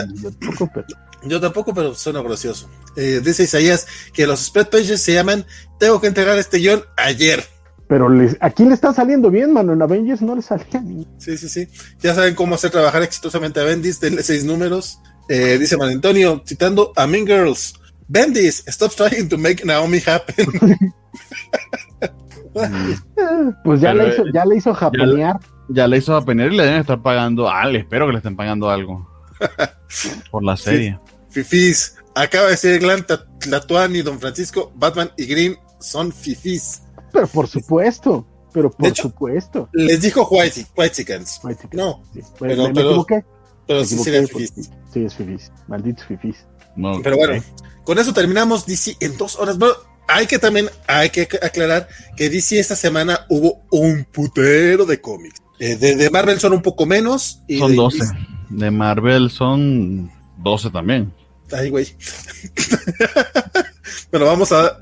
yo 1.25 1.41
tampoco, 1.41 1.75
pero 1.75 1.95
suena 1.95 2.23
gracioso. 2.23 2.69
Eh, 2.97 3.21
dice 3.25 3.45
Isaías 3.45 3.87
que 4.13 4.27
los 4.27 4.41
spread 4.41 4.69
pages 4.69 5.01
se 5.01 5.15
llaman 5.15 5.47
Tengo 5.79 6.01
que 6.01 6.07
entregar 6.09 6.39
este 6.39 6.59
guion 6.59 6.83
ayer. 6.97 7.45
pero 7.89 8.09
les, 8.09 8.37
aquí 8.41 8.65
le 8.65 8.75
está 8.75 8.93
saliendo 8.93 9.31
bien, 9.31 9.53
mano. 9.53 9.73
En 9.73 9.83
Avengers 9.83 10.23
no 10.23 10.35
le 10.35 10.43
salía 10.43 10.81
ni. 10.81 11.07
Sí, 11.19 11.37
sí, 11.37 11.49
sí. 11.49 11.69
Ya 12.01 12.15
saben 12.15 12.35
cómo 12.35 12.55
hacer 12.55 12.71
trabajar 12.71 13.03
exitosamente 13.03 13.61
a 13.61 13.65
Bendis. 13.65 14.01
Denle 14.01 14.23
seis 14.23 14.45
números. 14.45 14.99
Eh, 15.29 15.59
dice 15.59 15.77
Man 15.77 15.91
Antonio, 15.91 16.43
citando 16.45 16.93
a 16.97 17.07
Mean 17.07 17.27
Girls. 17.27 17.75
Bendis, 18.09 18.65
stop 18.67 18.93
trying 18.97 19.29
to 19.29 19.39
make 19.39 19.65
Naomi 19.65 20.01
happen. 20.05 20.47
pues 23.65 23.81
ya 23.81 23.93
Pero, 23.93 24.03
le 24.05 24.09
hizo, 24.13 24.27
eh, 24.27 24.31
ya 24.35 24.45
le 24.45 24.57
hizo 24.57 24.75
japonear. 24.75 25.39
Ya 25.69 25.87
le 25.87 25.99
hizo 25.99 26.17
a 26.17 26.25
Penner 26.25 26.53
y 26.53 26.57
le 26.57 26.65
deben 26.65 26.81
estar 26.81 27.01
pagando. 27.01 27.49
Ah, 27.49 27.67
le 27.67 27.79
espero 27.79 28.07
que 28.07 28.13
le 28.13 28.19
estén 28.19 28.35
pagando 28.37 28.69
algo. 28.71 29.09
Por 30.31 30.43
la 30.43 30.57
serie. 30.57 30.99
Fifis. 31.31 31.97
Acaba 32.15 32.47
de 32.47 32.51
decir 32.53 32.79
Glenn 32.81 33.07
Tlatuani, 33.39 34.03
Don 34.03 34.19
Francisco, 34.21 34.73
Batman 34.75 35.11
y 35.17 35.27
Green 35.27 35.57
son 35.79 36.13
fifis. 36.13 36.83
Pero 37.13 37.27
por 37.29 37.47
supuesto. 37.49 38.27
Pero 38.53 38.71
por 38.71 38.89
hecho, 38.89 39.05
supuesto. 39.05 39.69
Les 39.73 40.01
dijo 40.01 40.27
White, 40.29 40.67
White 40.77 40.95
Chickens. 40.97 41.41
White. 41.45 41.69
No, 41.73 42.03
Sí, 42.13 42.21
pero- 42.39 42.57
me, 42.63 42.69
me 42.69 42.75
pero- 42.75 42.89
equivoqué. 42.91 43.25
pero 43.67 43.81
me 43.81 43.87
sí 43.87 43.95
equivoqué 43.95 44.29
porque- 44.33 44.47
fifis. 44.49 44.71
Sí, 44.93 45.05
es 45.05 45.15
fifis. 45.15 45.53
Malditos 45.69 46.05
fifis. 46.07 46.37
No, 46.77 47.01
Pero 47.03 47.17
bueno, 47.17 47.43
con 47.85 47.99
eso 47.99 48.13
terminamos 48.13 48.67
DC 48.67 48.97
en 49.01 49.17
dos 49.17 49.37
horas. 49.39 49.57
Bueno, 49.59 49.75
hay 50.09 50.27
que 50.27 50.39
también, 50.41 50.69
hay 50.89 51.11
que 51.11 51.23
aclarar 51.43 51.89
que 52.17 52.29
DC 52.29 52.59
esta 52.59 52.75
semana 52.75 53.25
hubo 53.29 53.63
un 53.71 54.05
putero 54.11 54.85
de 54.85 55.01
cómics. 55.01 55.41
Eh, 55.61 55.77
de, 55.77 55.95
de 55.95 56.11
Marvel 56.11 56.41
son 56.41 56.53
un 56.55 56.63
poco 56.63 56.87
menos. 56.87 57.43
Y 57.47 57.59
son 57.59 57.71
de 57.71 57.77
12. 57.77 57.99
DC 57.99 58.15
De 58.51 58.71
Marvel 58.73 59.31
son 59.31 60.11
12 60.39 60.71
también. 60.71 61.13
Ay, 61.53 61.71
güey. 61.71 61.87
bueno, 64.11 64.27
vamos 64.27 64.53
a. 64.53 64.79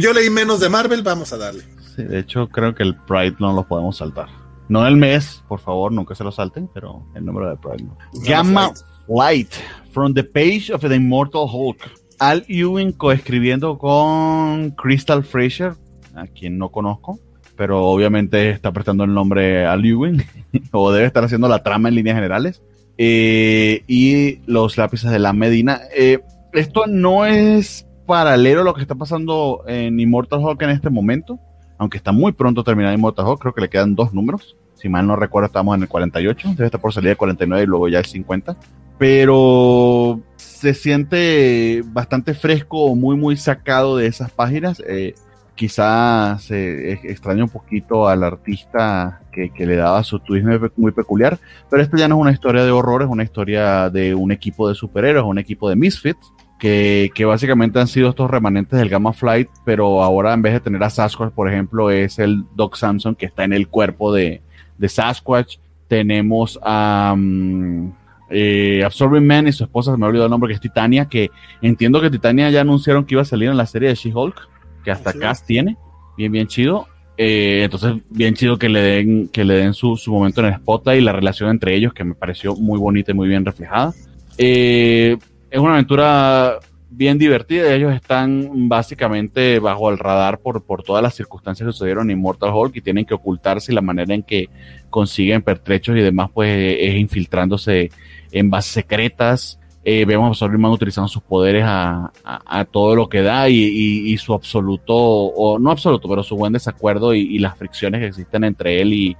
Yo 0.00 0.12
leí 0.12 0.30
menos 0.30 0.60
de 0.60 0.68
Marvel, 0.68 1.02
vamos 1.02 1.32
a 1.32 1.38
darle. 1.38 1.64
Sí, 1.94 2.02
de 2.02 2.18
hecho, 2.20 2.48
creo 2.48 2.74
que 2.74 2.82
el 2.82 2.96
Pride 2.96 3.36
no 3.38 3.52
lo 3.52 3.66
podemos 3.66 3.96
saltar. 3.96 4.28
No 4.68 4.86
el 4.86 4.96
mes, 4.96 5.42
por 5.48 5.60
favor, 5.60 5.92
nunca 5.92 6.14
se 6.14 6.24
lo 6.24 6.32
salten, 6.32 6.68
pero 6.72 7.06
el 7.14 7.24
número 7.24 7.50
de 7.50 7.56
Pride 7.56 7.84
no. 7.84 7.98
Gamma 8.24 8.72
Light, 9.08 9.52
from 9.92 10.14
the 10.14 10.24
page 10.24 10.72
of 10.72 10.80
the 10.80 10.94
Immortal 10.94 11.48
Hulk. 11.50 11.78
Al 12.18 12.44
Ewing 12.48 12.92
coescribiendo 12.92 13.76
con 13.76 14.70
Crystal 14.70 15.24
Fraser, 15.24 15.74
a 16.14 16.26
quien 16.26 16.58
no 16.58 16.70
conozco, 16.70 17.18
pero 17.56 17.84
obviamente 17.86 18.50
está 18.50 18.72
prestando 18.72 19.04
el 19.04 19.12
nombre 19.12 19.66
a 19.66 19.72
Al 19.72 19.84
Ewing, 19.84 20.24
o 20.72 20.92
debe 20.92 21.06
estar 21.06 21.24
haciendo 21.24 21.48
la 21.48 21.62
trama 21.62 21.88
en 21.88 21.96
líneas 21.96 22.16
generales. 22.16 22.62
Eh, 22.96 23.82
y 23.86 24.38
los 24.46 24.76
lápices 24.76 25.10
de 25.10 25.18
la 25.18 25.32
Medina. 25.32 25.80
Eh, 25.96 26.20
esto 26.52 26.86
no 26.86 27.26
es 27.26 27.86
paralelo 28.06 28.60
a 28.60 28.64
lo 28.64 28.74
que 28.74 28.82
está 28.82 28.94
pasando 28.94 29.64
en 29.66 29.98
Immortal 29.98 30.40
Hulk 30.40 30.62
en 30.62 30.70
este 30.70 30.90
momento, 30.90 31.38
aunque 31.78 31.96
está 31.96 32.12
muy 32.12 32.32
pronto 32.32 32.62
terminar 32.62 32.94
Immortal 32.94 33.26
Hulk, 33.26 33.40
creo 33.40 33.54
que 33.54 33.62
le 33.62 33.70
quedan 33.70 33.94
dos 33.94 34.12
números. 34.12 34.56
Si 34.74 34.88
mal 34.88 35.06
no 35.06 35.16
recuerdo, 35.16 35.46
estamos 35.46 35.74
en 35.76 35.82
el 35.82 35.88
48, 35.88 36.48
debe 36.50 36.66
estar 36.66 36.80
por 36.80 36.92
salir 36.92 37.10
el 37.10 37.16
49 37.16 37.64
y 37.64 37.66
luego 37.66 37.88
ya 37.88 37.98
el 37.98 38.04
50. 38.04 38.56
Pero 38.98 40.20
se 40.36 40.74
siente 40.74 41.82
bastante 41.86 42.34
fresco 42.34 42.94
muy, 42.94 43.16
muy 43.16 43.36
sacado 43.36 43.96
de 43.96 44.06
esas 44.06 44.30
páginas. 44.30 44.82
Eh, 44.86 45.14
quizás 45.54 46.42
se 46.42 46.92
eh, 46.92 47.00
extraña 47.04 47.44
un 47.44 47.50
poquito 47.50 48.08
al 48.08 48.24
artista 48.24 49.20
que, 49.32 49.50
le 49.58 49.76
daba 49.76 50.02
su 50.04 50.18
twist 50.20 50.46
muy, 50.76 50.92
peculiar, 50.92 51.38
pero 51.70 51.82
esto 51.82 51.96
ya 51.96 52.08
no 52.08 52.16
es 52.16 52.20
una 52.20 52.32
historia 52.32 52.64
de 52.64 52.70
horror, 52.70 53.02
es 53.02 53.08
una 53.08 53.24
historia 53.24 53.90
de 53.90 54.14
un 54.14 54.30
equipo 54.32 54.68
de 54.68 54.74
superhéroes, 54.74 55.24
un 55.24 55.38
equipo 55.38 55.68
de 55.68 55.76
misfits, 55.76 56.32
que, 56.58 57.24
básicamente 57.26 57.78
han 57.78 57.88
sido 57.88 58.08
estos 58.08 58.30
remanentes 58.30 58.78
del 58.78 58.88
Gamma 58.88 59.12
Flight, 59.12 59.48
pero 59.64 60.02
ahora 60.02 60.32
en 60.32 60.42
vez 60.42 60.54
de 60.54 60.60
tener 60.60 60.82
a 60.82 60.90
Sasquatch, 60.90 61.32
por 61.32 61.50
ejemplo, 61.50 61.90
es 61.90 62.18
el 62.18 62.44
Doc 62.54 62.76
Samson 62.76 63.14
que 63.14 63.26
está 63.26 63.44
en 63.44 63.52
el 63.52 63.68
cuerpo 63.68 64.12
de, 64.12 64.40
Sasquatch. 64.80 65.58
Tenemos 65.88 66.58
a 66.62 67.12
um, 67.14 67.92
eh, 68.30 68.82
Absorbing 68.84 69.26
Man 69.26 69.48
y 69.48 69.52
su 69.52 69.64
esposa, 69.64 69.96
me 69.96 70.06
ha 70.06 70.08
olvidado 70.08 70.26
el 70.26 70.30
nombre, 70.30 70.48
que 70.48 70.54
es 70.54 70.60
Titania, 70.60 71.06
que 71.06 71.30
entiendo 71.60 72.00
que 72.00 72.10
Titania 72.10 72.48
ya 72.50 72.62
anunciaron 72.62 73.04
que 73.04 73.14
iba 73.14 73.22
a 73.22 73.26
salir 73.26 73.50
en 73.50 73.56
la 73.56 73.66
serie 73.66 73.90
de 73.90 73.94
She-Hulk, 73.94 74.48
que 74.84 74.90
hasta 74.90 75.12
cast 75.12 75.46
tiene, 75.46 75.76
bien, 76.16 76.30
bien 76.30 76.46
chido. 76.46 76.86
Eh, 77.16 77.62
entonces, 77.64 77.94
bien 78.10 78.34
chido 78.34 78.58
que 78.58 78.68
le 78.68 78.80
den, 78.80 79.28
que 79.28 79.44
le 79.44 79.54
den 79.54 79.74
su, 79.74 79.96
su 79.96 80.12
momento 80.12 80.40
en 80.40 80.48
el 80.48 80.56
spotlight 80.56 81.00
y 81.00 81.04
la 81.04 81.12
relación 81.12 81.50
entre 81.50 81.74
ellos, 81.74 81.92
que 81.94 82.04
me 82.04 82.14
pareció 82.14 82.54
muy 82.56 82.78
bonita 82.78 83.12
y 83.12 83.14
muy 83.14 83.28
bien 83.28 83.44
reflejada. 83.44 83.92
Eh, 84.36 85.16
es 85.50 85.60
una 85.60 85.74
aventura 85.74 86.58
bien 86.90 87.18
divertida. 87.18 87.72
Ellos 87.72 87.94
están 87.94 88.68
básicamente 88.68 89.58
bajo 89.58 89.90
el 89.90 89.98
radar 89.98 90.38
por, 90.38 90.64
por 90.64 90.82
todas 90.82 91.02
las 91.02 91.14
circunstancias 91.14 91.66
que 91.66 91.72
sucedieron 91.72 92.10
en 92.10 92.18
Immortal 92.18 92.52
Hulk 92.52 92.76
y 92.76 92.80
tienen 92.80 93.04
que 93.04 93.14
ocultarse 93.14 93.72
y 93.72 93.74
la 93.74 93.80
manera 93.80 94.14
en 94.14 94.22
que 94.22 94.48
consiguen 94.90 95.42
pertrechos 95.42 95.96
y 95.96 96.00
demás, 96.00 96.30
pues 96.32 96.76
es 96.78 96.94
infiltrándose 96.96 97.90
en 98.32 98.50
bases 98.50 98.72
secretas. 98.72 99.58
Eh, 99.86 100.06
vemos 100.06 100.30
a 100.30 100.34
Sorryman 100.34 100.72
utilizando 100.72 101.08
sus 101.08 101.22
poderes 101.22 101.62
a, 101.66 102.10
a, 102.24 102.64
todo 102.64 102.96
lo 102.96 103.08
que 103.08 103.20
da 103.20 103.50
y, 103.50 103.56
y, 103.56 104.16
su 104.16 104.32
absoluto, 104.32 104.94
o 104.94 105.58
no 105.58 105.70
absoluto, 105.70 106.08
pero 106.08 106.22
su 106.22 106.36
buen 106.36 106.54
desacuerdo 106.54 107.12
y, 107.12 107.38
las 107.38 107.58
fricciones 107.58 108.00
que 108.00 108.06
existen 108.06 108.44
entre 108.44 108.80
él 108.80 108.94
y, 108.94 109.16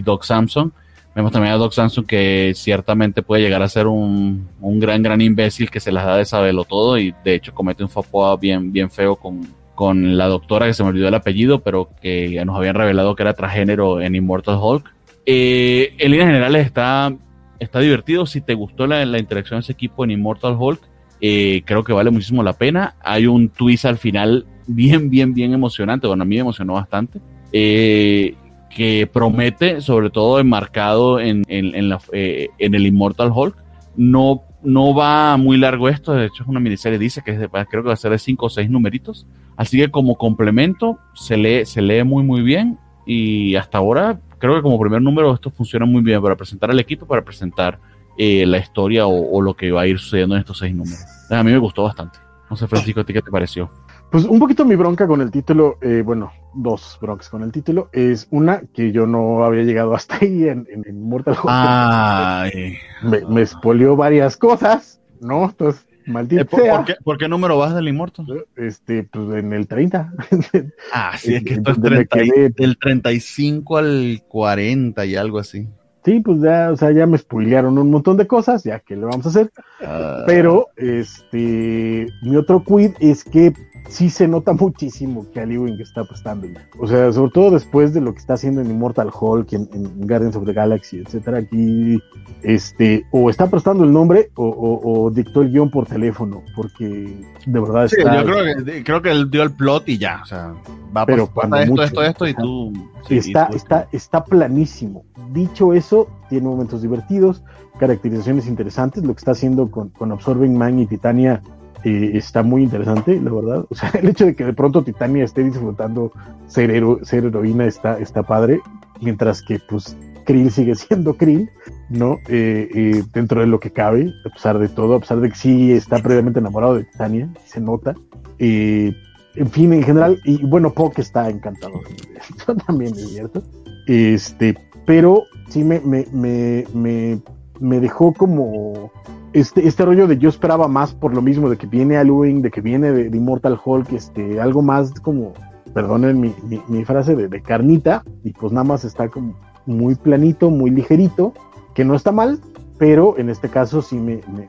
Doc 0.00 0.24
Samson. 0.24 0.72
Vemos 1.14 1.32
también 1.32 1.54
a 1.54 1.56
Doc 1.56 1.72
Samson 1.72 2.04
que 2.04 2.52
ciertamente 2.54 3.22
puede 3.22 3.42
llegar 3.42 3.62
a 3.62 3.68
ser 3.68 3.86
un, 3.86 4.48
un 4.60 4.80
gran, 4.80 5.02
gran 5.02 5.20
imbécil 5.20 5.70
que 5.70 5.80
se 5.80 5.90
las 5.90 6.04
da 6.04 6.16
de 6.16 6.24
saberlo 6.24 6.64
todo 6.64 6.98
y 6.98 7.14
de 7.24 7.34
hecho 7.34 7.54
comete 7.54 7.82
un 7.82 7.88
fopoa 7.88 8.36
bien, 8.36 8.70
bien 8.70 8.90
feo 8.90 9.16
con, 9.16 9.40
con 9.74 10.16
la 10.18 10.26
doctora 10.26 10.66
que 10.66 10.74
se 10.74 10.82
me 10.82 10.88
olvidó 10.88 11.06
el 11.06 11.14
apellido, 11.14 11.60
pero 11.60 11.90
que 12.02 12.42
nos 12.44 12.56
habían 12.56 12.74
revelado 12.74 13.14
que 13.14 13.22
era 13.22 13.34
transgénero 13.34 14.00
en 14.00 14.16
Immortal 14.16 14.58
Hulk. 14.60 14.92
Eh, 15.24 15.94
en 15.98 16.10
líneas 16.10 16.26
generales 16.26 16.66
está, 16.66 17.12
está 17.58 17.80
divertido. 17.80 18.26
Si 18.26 18.40
te 18.40 18.54
gustó 18.54 18.86
la, 18.86 19.04
la 19.04 19.18
interacción 19.18 19.58
de 19.58 19.62
ese 19.62 19.72
equipo 19.72 20.04
en 20.04 20.10
Immortal 20.10 20.56
Hulk, 20.58 20.80
eh, 21.20 21.62
creo 21.64 21.84
que 21.84 21.92
vale 21.92 22.10
muchísimo 22.10 22.42
la 22.42 22.52
pena. 22.52 22.94
Hay 23.00 23.26
un 23.26 23.48
twist 23.48 23.84
al 23.84 23.98
final 23.98 24.46
bien, 24.66 25.10
bien, 25.10 25.34
bien 25.34 25.52
emocionante. 25.52 26.06
Bueno, 26.06 26.22
a 26.22 26.26
mí 26.26 26.36
me 26.36 26.42
emocionó 26.42 26.74
bastante. 26.74 27.20
Eh, 27.52 28.34
que 28.70 29.08
promete, 29.12 29.80
sobre 29.80 30.10
todo 30.10 30.38
enmarcado 30.38 31.20
en, 31.20 31.42
eh, 31.48 32.48
en, 32.58 32.74
el 32.74 32.86
Immortal 32.86 33.32
Hulk. 33.34 33.56
No, 33.96 34.42
no 34.62 34.94
va 34.94 35.36
muy 35.36 35.56
largo 35.56 35.88
esto, 35.88 36.12
de 36.12 36.26
hecho 36.26 36.42
es 36.42 36.48
una 36.48 36.60
miniserie, 36.60 36.98
dice 36.98 37.22
que 37.24 37.32
es 37.32 37.40
de, 37.40 37.48
creo 37.48 37.82
que 37.82 37.88
va 37.88 37.94
a 37.94 37.96
ser 37.96 38.12
de 38.12 38.18
5 38.18 38.46
o 38.46 38.50
6 38.50 38.70
numeritos. 38.70 39.26
Así 39.56 39.78
que 39.78 39.90
como 39.90 40.16
complemento 40.16 40.98
se 41.14 41.36
lee, 41.36 41.64
se 41.64 41.82
lee 41.82 42.04
muy 42.04 42.22
muy 42.22 42.42
bien 42.42 42.78
y 43.06 43.56
hasta 43.56 43.78
ahora 43.78 44.20
creo 44.38 44.54
que 44.54 44.62
como 44.62 44.78
primer 44.78 45.02
número 45.02 45.34
esto 45.34 45.50
funciona 45.50 45.86
muy 45.86 46.02
bien 46.02 46.22
para 46.22 46.36
presentar 46.36 46.70
al 46.70 46.80
equipo, 46.80 47.06
para 47.06 47.22
presentar 47.22 47.78
eh, 48.16 48.44
la 48.46 48.58
historia 48.58 49.06
o, 49.06 49.36
o, 49.36 49.40
lo 49.40 49.54
que 49.54 49.70
va 49.70 49.82
a 49.82 49.86
ir 49.86 49.98
sucediendo 49.98 50.34
en 50.34 50.40
estos 50.40 50.58
seis 50.58 50.74
números. 50.74 51.00
A 51.30 51.42
mí 51.42 51.52
me 51.52 51.58
gustó 51.58 51.84
bastante. 51.84 52.18
No 52.50 52.56
sé, 52.56 52.66
Francisco, 52.66 53.00
¿a 53.00 53.04
ti 53.04 53.12
qué 53.12 53.22
te 53.22 53.30
pareció? 53.30 53.70
Pues 54.10 54.24
un 54.24 54.38
poquito 54.38 54.64
mi 54.64 54.74
bronca 54.74 55.06
con 55.06 55.20
el 55.20 55.30
título, 55.30 55.76
eh, 55.82 56.02
bueno, 56.04 56.32
dos 56.54 56.98
broncas 57.00 57.28
con 57.28 57.42
el 57.42 57.52
título. 57.52 57.90
Es 57.92 58.26
una 58.30 58.62
que 58.72 58.90
yo 58.90 59.06
no 59.06 59.44
había 59.44 59.64
llegado 59.64 59.94
hasta 59.94 60.16
ahí 60.16 60.48
en, 60.48 60.66
en, 60.70 60.84
en 60.86 61.02
Mortal 61.08 61.36
Kombat. 61.36 62.52
Ay. 62.54 62.78
Me, 63.02 63.20
me 63.26 63.42
expolió 63.42 63.96
varias 63.96 64.36
cosas, 64.36 65.00
¿no? 65.20 65.44
Entonces, 65.44 65.86
maldito 66.08 66.42
eh, 66.42 66.44
¿por, 66.44 66.60
sea. 66.60 66.76
¿por 66.76 66.84
qué, 66.84 66.94
¿por, 67.04 67.18
qué, 67.18 67.28
número 67.28 67.58
vas 67.58 67.74
del 67.74 67.88
Immortal? 67.88 68.46
Este, 68.56 69.04
pues 69.04 69.38
en 69.38 69.52
el 69.52 69.66
30. 69.66 70.12
ah, 70.92 71.12
sí, 71.18 71.34
es 71.34 71.44
que 71.44 71.54
esto 71.54 71.70
es 71.70 71.80
30, 71.80 72.04
quedé, 72.06 72.48
del 72.50 72.78
35 72.78 73.76
al 73.76 74.22
40 74.28 75.06
y 75.06 75.16
algo 75.16 75.38
así. 75.38 75.68
Sí, 76.04 76.20
pues 76.20 76.40
ya, 76.40 76.70
o 76.72 76.76
sea, 76.76 76.90
ya 76.92 77.06
me 77.06 77.18
spoilearon 77.18 77.76
un 77.76 77.90
montón 77.90 78.16
de 78.16 78.26
cosas, 78.26 78.64
ya 78.64 78.80
que 78.80 78.96
le 78.96 79.04
vamos 79.04 79.26
a 79.26 79.28
hacer. 79.28 79.50
Uh... 79.80 80.24
Pero, 80.26 80.68
este, 80.76 82.06
mi 82.22 82.36
otro 82.36 82.64
quid 82.64 82.92
es 83.00 83.24
que 83.24 83.52
sí 83.88 84.10
se 84.10 84.28
nota 84.28 84.52
muchísimo 84.58 85.26
que 85.32 85.40
Ali 85.40 85.58
Wing 85.58 85.80
está 85.80 86.04
prestando 86.04 86.46
ya. 86.46 86.66
O 86.78 86.86
sea, 86.86 87.12
sobre 87.12 87.30
todo 87.32 87.50
después 87.52 87.92
de 87.94 88.00
lo 88.00 88.12
que 88.12 88.18
está 88.18 88.34
haciendo 88.34 88.60
en 88.60 88.70
Immortal 88.70 89.10
Hulk, 89.18 89.52
en, 89.52 89.68
en 89.72 90.06
Guardians 90.06 90.36
of 90.36 90.44
the 90.44 90.52
Galaxy, 90.52 90.98
etcétera, 90.98 91.38
aquí, 91.38 91.98
este, 92.42 93.04
o 93.10 93.30
está 93.30 93.48
prestando 93.48 93.84
el 93.84 93.92
nombre 93.92 94.30
o, 94.34 94.46
o, 94.46 95.04
o 95.06 95.10
dictó 95.10 95.42
el 95.42 95.50
guion 95.50 95.70
por 95.70 95.86
teléfono, 95.86 96.42
porque 96.54 97.24
de 97.46 97.60
verdad 97.60 97.88
sí, 97.88 97.96
está. 97.98 98.22
Yo 98.22 98.24
creo 98.24 98.64
que, 98.64 98.84
creo 98.84 99.02
que 99.02 99.10
él 99.10 99.30
dio 99.30 99.42
el 99.42 99.52
plot 99.52 99.88
y 99.88 99.98
ya, 99.98 100.20
o 100.22 100.26
sea, 100.26 100.54
va 100.96 101.06
pero 101.06 101.24
a 101.24 101.34
pasar 101.34 101.60
esto, 101.62 101.70
mucho, 101.70 101.82
esto, 101.82 102.02
esto, 102.02 102.26
y 102.28 102.34
tú. 102.34 102.72
Sí, 103.08 103.18
está, 103.18 103.46
y 103.48 103.50
tú, 103.50 103.56
está, 103.56 103.88
está 103.92 104.24
planísimo. 104.24 105.04
Dicho 105.32 105.72
eso, 105.72 106.08
tiene 106.28 106.46
momentos 106.46 106.82
divertidos, 106.82 107.42
caracterizaciones 107.78 108.46
interesantes. 108.46 109.04
Lo 109.04 109.14
que 109.14 109.18
está 109.18 109.32
haciendo 109.32 109.70
con, 109.70 109.90
con 109.90 110.12
Absorbing 110.12 110.56
Man 110.56 110.78
y 110.78 110.86
Titania 110.86 111.42
eh, 111.84 112.12
está 112.14 112.42
muy 112.42 112.62
interesante, 112.62 113.20
la 113.20 113.32
verdad. 113.32 113.66
O 113.70 113.74
sea, 113.74 113.90
el 114.00 114.08
hecho 114.08 114.26
de 114.26 114.34
que 114.34 114.44
de 114.44 114.52
pronto 114.52 114.82
Titania 114.82 115.24
esté 115.24 115.44
disfrutando 115.44 116.12
ser, 116.46 116.70
hero, 116.70 117.00
ser 117.02 117.24
heroína 117.24 117.66
está, 117.66 117.98
está 117.98 118.22
padre, 118.22 118.60
mientras 119.00 119.42
que 119.42 119.60
pues 119.68 119.96
Krill 120.24 120.50
sigue 120.50 120.74
siendo 120.76 121.16
Krill, 121.16 121.50
¿no? 121.88 122.18
Eh, 122.28 122.68
eh, 122.74 123.04
dentro 123.12 123.40
de 123.40 123.46
lo 123.46 123.60
que 123.60 123.70
cabe, 123.70 124.12
a 124.24 124.30
pesar 124.30 124.58
de 124.58 124.68
todo, 124.68 124.96
a 124.96 125.00
pesar 125.00 125.20
de 125.20 125.30
que 125.30 125.36
sí 125.36 125.72
está 125.72 125.98
previamente 125.98 126.40
enamorado 126.40 126.74
de 126.74 126.84
Titania, 126.84 127.28
se 127.46 127.60
nota. 127.60 127.94
En 128.38 129.50
fin, 129.50 129.72
en 129.72 129.82
general, 129.84 130.20
y 130.24 130.44
bueno, 130.44 130.72
Poke 130.72 131.00
está 131.00 131.28
encantador. 131.28 131.82
Eso 132.36 132.54
también 132.56 132.92
es 132.94 133.10
cierto. 133.10 133.42
Este, 133.86 134.56
pero 134.84 135.24
sí 135.48 135.62
me, 135.62 135.80
me, 135.80 136.06
me, 136.12 136.64
me, 136.74 137.20
me 137.60 137.80
dejó 137.80 138.12
como 138.12 138.90
este, 139.32 139.66
este 139.66 139.84
rollo 139.84 140.06
de 140.06 140.18
yo 140.18 140.28
esperaba 140.28 140.68
más 140.68 140.94
por 140.94 141.14
lo 141.14 141.22
mismo, 141.22 141.50
de 141.50 141.56
que 141.56 141.66
viene 141.66 141.96
Halloween, 141.96 142.42
de 142.42 142.50
que 142.50 142.60
viene 142.60 142.92
de, 142.92 143.10
de 143.10 143.16
Immortal 143.16 143.58
Hulk, 143.62 143.92
este, 143.92 144.40
algo 144.40 144.62
más 144.62 144.92
como, 145.00 145.32
perdonen 145.74 146.20
mi, 146.20 146.34
mi, 146.68 146.84
frase, 146.84 147.14
de, 147.14 147.28
de, 147.28 147.42
carnita, 147.42 148.02
y 148.24 148.32
pues 148.32 148.52
nada 148.52 148.64
más 148.64 148.84
está 148.84 149.08
como 149.08 149.34
muy 149.66 149.94
planito, 149.94 150.50
muy 150.50 150.70
ligerito, 150.70 151.34
que 151.74 151.84
no 151.84 151.94
está 151.94 152.10
mal, 152.10 152.40
pero 152.78 153.18
en 153.18 153.28
este 153.28 153.48
caso 153.48 153.82
sí 153.82 153.96
me, 153.96 154.20
me, 154.34 154.48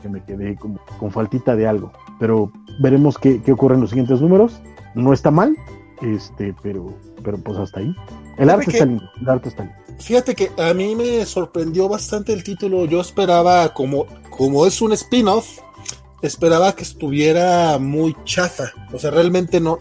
que 0.00 0.08
me 0.08 0.22
quedé 0.22 0.56
como 0.56 0.78
con 0.98 1.10
faltita 1.10 1.56
de 1.56 1.66
algo. 1.66 1.92
Pero 2.18 2.52
veremos 2.82 3.18
qué, 3.18 3.42
qué 3.42 3.52
ocurre 3.52 3.74
en 3.74 3.80
los 3.80 3.90
siguientes 3.90 4.20
números. 4.20 4.60
No 4.94 5.12
está 5.12 5.30
mal, 5.30 5.56
este, 6.00 6.54
pero, 6.62 6.94
pero 7.22 7.38
pues 7.38 7.58
hasta 7.58 7.80
ahí. 7.80 7.94
El 8.38 8.50
arte 8.50 8.70
está 8.70 8.86
lindo, 8.86 9.10
el 9.20 9.28
arte 9.28 9.48
está 9.48 9.64
lindo. 9.64 9.78
Fíjate 9.98 10.34
que 10.34 10.50
a 10.56 10.72
mí 10.72 10.96
me 10.96 11.24
sorprendió 11.26 11.88
bastante 11.88 12.32
el 12.32 12.42
título. 12.42 12.86
Yo 12.86 13.00
esperaba, 13.00 13.74
como, 13.74 14.06
como 14.30 14.66
es 14.66 14.80
un 14.80 14.92
spin-off, 14.92 15.58
esperaba 16.22 16.74
que 16.74 16.84
estuviera 16.84 17.78
muy 17.78 18.16
chafa. 18.24 18.72
O 18.92 18.98
sea, 18.98 19.10
realmente 19.10 19.60
no, 19.60 19.78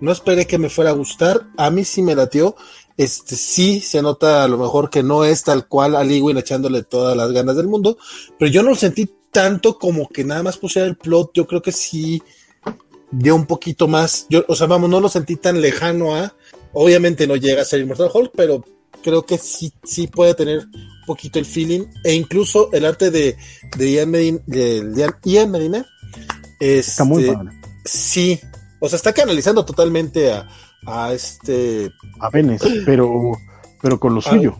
no 0.00 0.12
esperé 0.12 0.46
que 0.46 0.58
me 0.58 0.70
fuera 0.70 0.90
a 0.90 0.94
gustar. 0.94 1.46
A 1.56 1.70
mí 1.70 1.84
sí 1.84 2.02
me 2.02 2.14
latió. 2.14 2.54
Este 2.96 3.36
sí 3.36 3.80
se 3.80 4.00
nota 4.02 4.44
a 4.44 4.48
lo 4.48 4.56
mejor 4.56 4.88
que 4.88 5.02
no 5.02 5.24
es 5.24 5.42
tal 5.42 5.66
cual 5.68 5.96
a 5.96 6.04
Lewin 6.04 6.38
echándole 6.38 6.82
todas 6.82 7.16
las 7.16 7.30
ganas 7.32 7.56
del 7.56 7.68
mundo, 7.68 7.98
pero 8.38 8.50
yo 8.50 8.62
no 8.62 8.70
lo 8.70 8.76
sentí 8.76 9.10
tanto 9.30 9.78
como 9.78 10.08
que 10.08 10.24
nada 10.24 10.42
más 10.42 10.56
pusiera 10.56 10.88
el 10.88 10.96
plot. 10.96 11.32
Yo 11.34 11.46
creo 11.46 11.60
que 11.60 11.72
sí 11.72 12.22
dio 13.18 13.34
un 13.34 13.46
poquito 13.46 13.88
más. 13.88 14.26
Yo, 14.28 14.44
o 14.48 14.54
sea, 14.54 14.66
vamos, 14.66 14.90
no 14.90 15.00
lo 15.00 15.08
sentí 15.08 15.36
tan 15.36 15.60
lejano 15.60 16.14
a. 16.14 16.34
Obviamente 16.72 17.26
no 17.26 17.36
llega 17.36 17.62
a 17.62 17.64
ser 17.64 17.80
Immortal 17.80 18.10
Hulk, 18.12 18.32
pero 18.36 18.64
creo 19.02 19.24
que 19.24 19.38
sí, 19.38 19.72
sí 19.84 20.08
puede 20.08 20.34
tener 20.34 20.58
un 20.58 21.06
poquito 21.06 21.38
el 21.38 21.46
feeling 21.46 21.86
e 22.04 22.12
incluso 22.12 22.70
el 22.72 22.84
arte 22.84 23.10
de, 23.10 23.36
de 23.76 23.92
Ian 23.92 24.10
Medina, 24.10 24.40
de, 24.46 24.82
de 24.82 25.14
Ian 25.24 25.50
Medina 25.50 25.86
este, 26.60 26.78
está 26.78 27.04
muy 27.04 27.24
padre. 27.24 27.50
Sí, 27.84 28.40
o 28.80 28.88
sea, 28.88 28.96
está 28.96 29.12
canalizando 29.12 29.64
totalmente 29.64 30.32
a, 30.32 30.48
a 30.86 31.12
este 31.12 31.90
a 32.20 32.30
Bennett, 32.30 32.62
pero 32.84 33.32
pero 33.80 34.00
con 34.00 34.14
lo 34.14 34.20
suyo. 34.20 34.58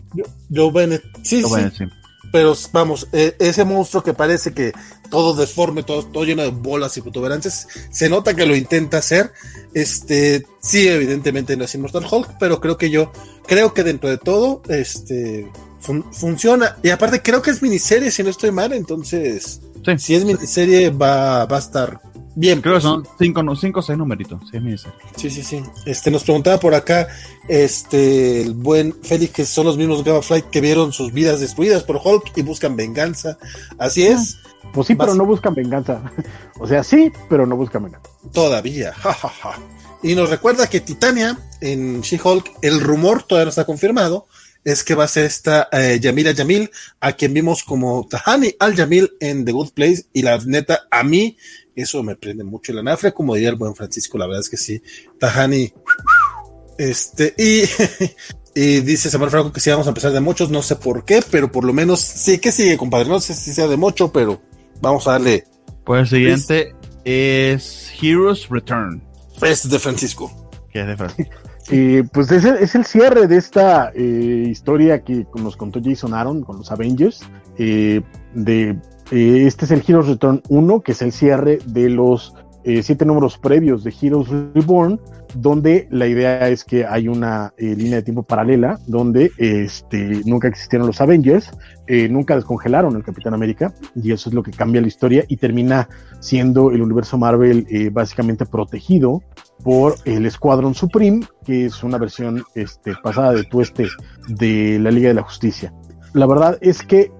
Bennett, 0.49 1.03
sí, 1.23 1.43
sí. 1.43 1.53
Bennett, 1.53 1.73
sí. 1.75 1.83
Pero 2.31 2.55
vamos, 2.73 3.07
eh, 3.13 3.35
ese 3.39 3.63
monstruo 3.63 4.03
que 4.03 4.13
parece 4.13 4.53
que 4.53 4.73
todo 5.09 5.33
deforme, 5.33 5.83
todo, 5.83 6.03
todo 6.03 6.25
lleno 6.25 6.43
de 6.43 6.49
bolas 6.49 6.97
y 6.97 7.01
protuberancias, 7.01 7.67
se 7.89 8.09
nota 8.09 8.35
que 8.35 8.45
lo 8.45 8.55
intenta 8.55 8.97
hacer. 8.97 9.31
Este, 9.73 10.45
sí, 10.59 10.87
evidentemente 10.87 11.55
no 11.55 11.63
es 11.63 11.75
Immortal 11.75 12.05
Hulk, 12.09 12.37
pero 12.39 12.59
creo 12.59 12.77
que 12.77 12.89
yo, 12.89 13.11
creo 13.47 13.73
que 13.73 13.83
dentro 13.83 14.09
de 14.09 14.17
todo, 14.17 14.61
este, 14.67 15.49
fun 15.79 16.05
funciona. 16.11 16.77
Y 16.83 16.89
aparte 16.89 17.21
creo 17.21 17.41
que 17.41 17.51
es 17.51 17.61
miniserie, 17.61 18.11
si 18.11 18.23
no 18.23 18.29
estoy 18.29 18.51
mal, 18.51 18.73
entonces, 18.73 19.61
Sí. 19.85 19.97
si 19.99 20.15
es 20.15 20.25
miniserie 20.25 20.89
va, 20.89 21.45
va 21.45 21.55
a 21.55 21.59
estar 21.59 22.01
bien. 22.39 22.61
Creo 22.61 22.75
que 22.75 22.81
pues. 22.81 22.83
son 22.83 23.07
cinco, 23.17 23.43
no, 23.43 23.55
cinco 23.55 23.79
o 23.79 23.83
seis 23.83 23.97
numeritos. 23.97 24.41
Sí. 24.51 24.59
Sí, 25.15 25.29
sí, 25.29 25.43
sí. 25.43 25.63
Este, 25.85 26.11
nos 26.11 26.23
preguntaba 26.23 26.59
por 26.59 26.73
acá, 26.75 27.07
este, 27.47 28.41
el 28.41 28.53
buen 28.53 28.93
Félix, 29.03 29.33
que 29.33 29.45
son 29.45 29.65
los 29.65 29.77
mismos 29.77 30.03
Gamma 30.03 30.21
Flight 30.21 30.45
que 30.45 30.61
vieron 30.61 30.93
sus 30.93 31.11
vidas 31.11 31.39
destruidas 31.39 31.83
por 31.83 31.99
Hulk 32.03 32.31
y 32.35 32.41
buscan 32.41 32.75
venganza. 32.75 33.37
Así 33.77 34.05
es, 34.05 34.37
Pues 34.73 34.87
sí, 34.87 34.95
pero 34.95 35.15
no 35.15 35.25
buscan 35.25 35.53
venganza. 35.53 36.01
O 36.59 36.65
sea, 36.67 36.83
sí, 36.83 37.11
pero 37.29 37.45
no 37.45 37.55
buscan 37.55 37.83
venganza. 37.83 38.09
todavía. 38.33 38.91
Ja, 38.93 39.13
ja, 39.13 39.29
ja. 39.29 39.59
Y 40.01 40.15
nos 40.15 40.29
recuerda 40.29 40.67
que 40.67 40.79
Titania 40.79 41.37
en 41.61 42.01
She-Hulk, 42.01 42.51
el 42.63 42.79
rumor 42.81 43.23
todavía 43.23 43.45
no 43.45 43.49
está 43.49 43.65
confirmado, 43.65 44.27
es 44.63 44.83
que 44.83 44.95
va 44.95 45.03
a 45.05 45.07
ser 45.07 45.25
esta 45.25 45.69
eh, 45.71 45.99
Yamila 46.01 46.31
Yamil, 46.31 46.69
a 46.99 47.13
quien 47.13 47.33
vimos 47.33 47.63
como 47.63 48.07
Tahani 48.09 48.55
Al 48.59 48.75
Yamil 48.75 49.11
en 49.19 49.45
The 49.45 49.51
Good 49.51 49.71
Place. 49.71 50.05
Y 50.13 50.23
la 50.23 50.37
neta, 50.45 50.81
a 50.91 51.03
mí, 51.03 51.37
eso 51.81 52.03
me 52.03 52.15
prende 52.15 52.43
mucho 52.43 52.73
la 52.73 52.83
nafre, 52.83 53.13
como 53.13 53.35
diría 53.35 53.49
el 53.49 53.55
buen 53.55 53.75
Francisco, 53.75 54.17
la 54.17 54.25
verdad 54.27 54.41
es 54.41 54.49
que 54.49 54.57
sí. 54.57 54.81
Tahani. 55.19 55.71
Este, 56.77 57.33
y, 57.37 57.63
y 58.59 58.81
dice 58.81 59.09
Samuel 59.09 59.31
Franco 59.31 59.51
que 59.51 59.59
sí 59.59 59.69
vamos 59.69 59.87
a 59.87 59.89
empezar 59.89 60.11
de 60.11 60.19
muchos, 60.19 60.49
no 60.49 60.61
sé 60.61 60.75
por 60.75 61.05
qué, 61.05 61.21
pero 61.31 61.51
por 61.51 61.63
lo 61.63 61.73
menos 61.73 61.99
sí 62.01 62.39
que 62.39 62.51
sigue, 62.51 62.77
compadre. 62.77 63.07
No 63.09 63.19
sé 63.19 63.33
si 63.33 63.53
sea 63.53 63.67
de 63.67 63.77
mucho, 63.77 64.11
pero 64.11 64.39
vamos 64.81 65.07
a 65.07 65.13
darle. 65.13 65.45
Pues 65.83 66.01
el 66.01 66.07
siguiente 66.07 66.75
es 67.05 67.91
Heroes 68.01 68.47
Return, 68.49 69.01
Es 69.41 69.69
de 69.69 69.79
Francisco. 69.79 70.49
que 70.71 70.81
es 70.81 70.87
de 70.87 70.97
Francia. 70.97 71.29
Eh, 71.69 72.05
pues 72.13 72.31
es 72.31 72.45
el, 72.45 72.55
es 72.55 72.75
el 72.75 72.85
cierre 72.85 73.27
de 73.27 73.35
esta 73.35 73.91
eh, 73.93 74.47
historia 74.49 75.03
que 75.03 75.27
nos 75.35 75.57
contó 75.57 75.81
Jason 75.83 76.13
Aaron 76.13 76.41
con 76.41 76.59
los 76.59 76.71
Avengers. 76.71 77.19
eh, 77.57 77.99
de, 78.33 78.77
eh, 79.11 79.45
este 79.47 79.65
es 79.65 79.71
el 79.71 79.83
Heroes 79.87 80.07
Return 80.07 80.41
1, 80.49 80.81
que 80.81 80.91
es 80.91 81.01
el 81.01 81.11
cierre 81.11 81.59
de 81.65 81.89
los 81.89 82.35
eh, 82.63 82.83
siete 82.83 83.05
números 83.05 83.37
previos 83.37 83.83
de 83.83 83.93
Heroes 84.01 84.27
Reborn, 84.53 84.99
donde 85.33 85.87
la 85.91 86.07
idea 86.07 86.49
es 86.49 86.65
que 86.65 86.85
hay 86.85 87.07
una 87.07 87.53
eh, 87.57 87.75
línea 87.75 87.97
de 87.97 88.01
tiempo 88.01 88.23
paralela 88.23 88.79
donde 88.85 89.31
este, 89.37 90.21
nunca 90.25 90.49
existieron 90.49 90.87
los 90.87 90.99
Avengers, 90.99 91.51
nunca 92.09 92.35
descongelaron 92.35 92.97
el 92.97 93.03
Capitán 93.03 93.33
América, 93.33 93.73
y 93.95 94.11
eso 94.11 94.29
es 94.29 94.35
lo 94.35 94.43
que 94.43 94.51
cambia 94.51 94.81
la 94.81 94.87
historia 94.87 95.23
y 95.29 95.37
termina 95.37 95.87
siendo 96.19 96.71
el 96.71 96.81
universo 96.81 97.17
Marvel 97.17 97.65
básicamente 97.93 98.45
protegido 98.45 99.21
por 99.63 99.95
el 100.03 100.25
Escuadrón 100.25 100.75
Supreme, 100.75 101.25
que 101.45 101.67
es 101.67 101.81
una 101.83 101.97
versión 101.97 102.43
este, 102.55 102.93
pasada 103.01 103.31
de 103.31 103.45
tueste 103.45 103.87
de 104.27 104.79
la 104.79 104.91
Liga 104.91 105.07
de 105.07 105.13
la 105.13 105.23
Justicia. 105.23 105.73
La 106.13 106.25
verdad 106.25 106.57
es 106.59 106.81
que 106.83 107.11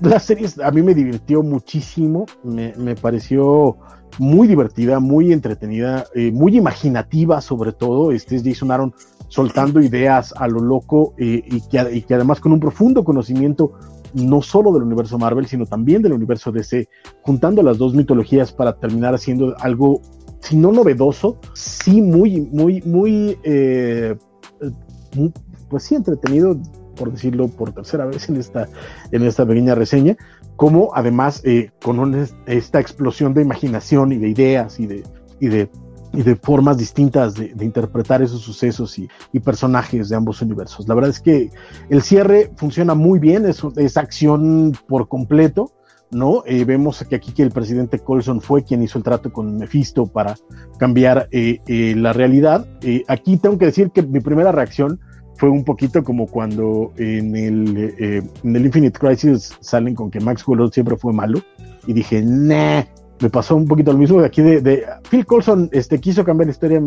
la 0.00 0.18
serie 0.18 0.48
a 0.62 0.70
mí 0.70 0.82
me 0.82 0.94
divirtió 0.94 1.42
muchísimo, 1.42 2.26
me, 2.42 2.74
me 2.76 2.94
pareció 2.94 3.76
muy 4.18 4.48
divertida, 4.48 5.00
muy 5.00 5.32
entretenida, 5.32 6.06
eh, 6.14 6.32
muy 6.32 6.56
imaginativa 6.56 7.40
sobre 7.40 7.72
todo. 7.72 8.12
Este 8.12 8.36
es 8.36 8.42
Jason 8.44 8.70
Aaron 8.70 8.94
soltando 9.28 9.80
ideas 9.80 10.34
a 10.36 10.48
lo 10.48 10.60
loco 10.60 11.14
eh, 11.18 11.42
y, 11.44 11.60
que, 11.68 11.96
y 11.96 12.02
que 12.02 12.14
además 12.14 12.40
con 12.40 12.52
un 12.52 12.60
profundo 12.60 13.04
conocimiento 13.04 13.72
no 14.14 14.42
solo 14.42 14.72
del 14.72 14.82
universo 14.82 15.18
Marvel, 15.18 15.46
sino 15.46 15.66
también 15.66 16.02
del 16.02 16.12
universo 16.12 16.50
DC, 16.50 16.88
juntando 17.22 17.62
las 17.62 17.78
dos 17.78 17.94
mitologías 17.94 18.52
para 18.52 18.76
terminar 18.76 19.14
haciendo 19.14 19.54
algo, 19.60 20.00
si 20.40 20.56
no 20.56 20.72
novedoso, 20.72 21.38
sí 21.54 22.02
muy, 22.02 22.40
muy, 22.40 22.82
muy, 22.82 23.38
eh, 23.44 24.16
muy, 25.14 25.32
pues 25.68 25.84
sí 25.84 25.94
entretenido, 25.94 26.58
por 27.00 27.10
decirlo 27.10 27.48
por 27.48 27.72
tercera 27.72 28.04
vez 28.04 28.28
en 28.28 28.36
esta, 28.36 28.68
en 29.10 29.22
esta 29.22 29.46
pequeña 29.46 29.74
reseña, 29.74 30.18
como 30.56 30.90
además 30.94 31.40
eh, 31.44 31.70
con 31.82 32.28
esta 32.44 32.78
explosión 32.78 33.32
de 33.32 33.40
imaginación 33.40 34.12
y 34.12 34.18
de 34.18 34.28
ideas 34.28 34.78
y 34.78 34.86
de, 34.86 35.02
y 35.40 35.48
de, 35.48 35.70
y 36.12 36.22
de 36.22 36.36
formas 36.36 36.76
distintas 36.76 37.32
de, 37.34 37.54
de 37.54 37.64
interpretar 37.64 38.20
esos 38.20 38.42
sucesos 38.42 38.98
y, 38.98 39.08
y, 39.32 39.40
personajes 39.40 40.10
de 40.10 40.16
ambos 40.16 40.42
universos. 40.42 40.86
La 40.86 40.94
verdad 40.94 41.08
es 41.08 41.20
que 41.20 41.50
el 41.88 42.02
cierre 42.02 42.52
funciona 42.56 42.94
muy 42.94 43.18
bien, 43.18 43.46
es, 43.46 43.62
es 43.76 43.96
acción 43.96 44.76
por 44.86 45.08
completo. 45.08 45.72
¿no? 46.10 46.42
Eh, 46.44 46.64
vemos 46.64 47.04
que 47.08 47.14
aquí 47.14 47.32
que 47.32 47.44
el 47.44 47.52
presidente 47.52 48.00
Colson 48.00 48.40
fue 48.40 48.64
quien 48.64 48.82
hizo 48.82 48.98
el 48.98 49.04
trato 49.04 49.32
con 49.32 49.56
Mephisto 49.56 50.06
para 50.06 50.34
cambiar 50.76 51.28
eh, 51.30 51.60
eh, 51.66 51.94
la 51.96 52.12
realidad. 52.12 52.66
Eh, 52.82 53.04
aquí 53.06 53.36
tengo 53.36 53.56
que 53.56 53.66
decir 53.66 53.90
que 53.90 54.02
mi 54.02 54.18
primera 54.18 54.50
reacción 54.50 54.98
fue 55.40 55.48
un 55.48 55.64
poquito 55.64 56.04
como 56.04 56.26
cuando 56.26 56.92
en 56.98 57.34
el, 57.34 57.94
eh, 57.98 58.22
en 58.44 58.56
el 58.56 58.66
Infinite 58.66 58.98
Crisis 58.98 59.56
salen 59.60 59.94
con 59.94 60.10
que 60.10 60.20
Max 60.20 60.46
Wheeler 60.46 60.68
siempre 60.68 60.98
fue 60.98 61.14
malo 61.14 61.40
y 61.86 61.94
dije, 61.94 62.20
nah, 62.22 62.82
me 63.20 63.30
pasó 63.30 63.56
un 63.56 63.66
poquito 63.66 63.90
lo 63.90 63.98
mismo 63.98 64.20
de 64.20 64.26
aquí 64.26 64.42
de, 64.42 64.84
Phil 65.08 65.24
Colson 65.24 65.70
este 65.72 65.98
quiso 65.98 66.24
cambiar 66.24 66.48
la 66.48 66.52
historia 66.52 66.82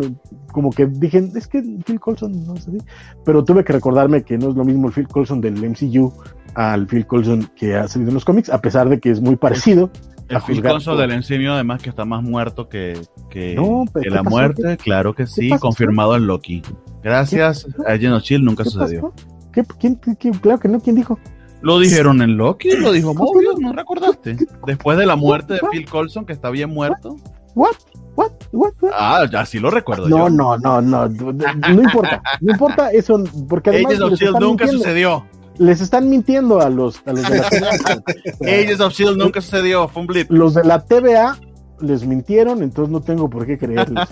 como 0.51 0.69
que 0.69 0.85
dije 0.85 1.31
es 1.35 1.47
que 1.47 1.63
Phil 1.84 1.99
Colson 1.99 2.45
no 2.45 2.55
sé 2.57 2.77
pero 3.25 3.43
tuve 3.43 3.63
que 3.63 3.73
recordarme 3.73 4.23
que 4.23 4.38
no 4.38 4.49
es 4.49 4.55
lo 4.55 4.63
mismo 4.63 4.88
el 4.88 4.93
Phil 4.93 5.07
Colson 5.07 5.41
del 5.41 5.55
MCU 5.55 6.13
al 6.53 6.85
Phil 6.85 7.07
Colson 7.07 7.49
que 7.55 7.75
ha 7.75 7.88
salido 7.88 8.09
en 8.09 8.15
los 8.15 8.25
cómics 8.25 8.51
a 8.51 8.61
pesar 8.61 8.88
de 8.88 8.99
que 8.99 9.09
es 9.09 9.19
muy 9.19 9.35
parecido 9.35 9.89
el 10.29 10.41
Phil 10.41 10.61
Colson 10.61 10.97
del 10.97 11.17
MCU 11.19 11.51
además 11.51 11.81
que 11.81 11.89
está 11.89 12.05
más 12.05 12.23
muerto 12.23 12.69
que, 12.69 12.99
que, 13.29 13.55
no, 13.55 13.85
que 14.01 14.09
la 14.09 14.23
pasó? 14.23 14.29
muerte 14.29 14.61
¿Qué? 14.63 14.77
claro 14.77 15.13
que 15.13 15.27
sí 15.27 15.49
confirmado 15.59 16.15
en 16.15 16.27
Loki 16.27 16.61
gracias 17.03 17.67
a 17.85 17.93
of 17.93 18.23
Shield 18.23 18.43
nunca 18.43 18.63
sucedió 18.63 19.13
¿Qué, 19.51 19.63
quién, 19.79 19.95
quién, 19.95 20.33
claro 20.35 20.59
que 20.59 20.67
no 20.67 20.79
quién 20.79 20.95
dijo 20.95 21.19
lo 21.63 21.79
dijeron 21.79 22.21
en 22.21 22.35
Loki, 22.35 22.71
lo 22.75 22.91
dijo 22.91 23.13
Mobius, 23.13 23.57
¿no 23.57 23.71
recordaste? 23.71 24.35
Después 24.67 24.97
de 24.97 25.05
la 25.05 25.15
muerte 25.15 25.53
de 25.53 25.61
Phil 25.71 25.89
Colson, 25.89 26.25
que 26.25 26.33
está 26.33 26.49
bien 26.49 26.69
muerto. 26.69 27.15
What? 27.55 27.75
What? 28.15 28.31
What? 28.51 28.73
What? 28.81 28.91
Ah, 28.93 29.25
ya 29.31 29.45
sí 29.45 29.59
lo 29.59 29.71
recuerdo. 29.71 30.09
No, 30.09 30.27
yo. 30.27 30.29
no, 30.29 30.57
no, 30.57 30.81
no, 30.81 31.07
no 31.07 31.81
importa, 31.81 32.21
no 32.41 32.51
importa 32.51 32.91
eso, 32.91 33.23
porque 33.47 33.69
además 33.69 33.93
Agents 33.93 34.13
of 34.13 34.19
Shield 34.19 34.39
nunca 34.39 34.65
mintiendo. 34.65 34.83
sucedió. 34.83 35.25
Les 35.57 35.81
están 35.81 36.09
mintiendo 36.09 36.61
a 36.61 36.69
los, 36.69 37.01
a 37.05 37.13
los 37.13 37.30
de 37.30 37.38
la 37.38 37.49
TVA. 37.49 38.85
Of 38.85 38.93
Shield 38.93 39.17
nunca 39.17 39.41
sucedió, 39.41 39.88
fue 39.88 40.01
un 40.01 40.07
blip. 40.07 40.31
Los 40.31 40.53
de 40.55 40.63
la 40.63 40.84
TVA 40.84 41.38
les 41.80 42.05
mintieron, 42.05 42.63
entonces 42.63 42.91
no 42.91 43.01
tengo 43.01 43.30
por 43.30 43.45
qué 43.45 43.57
creerles. 43.57 44.07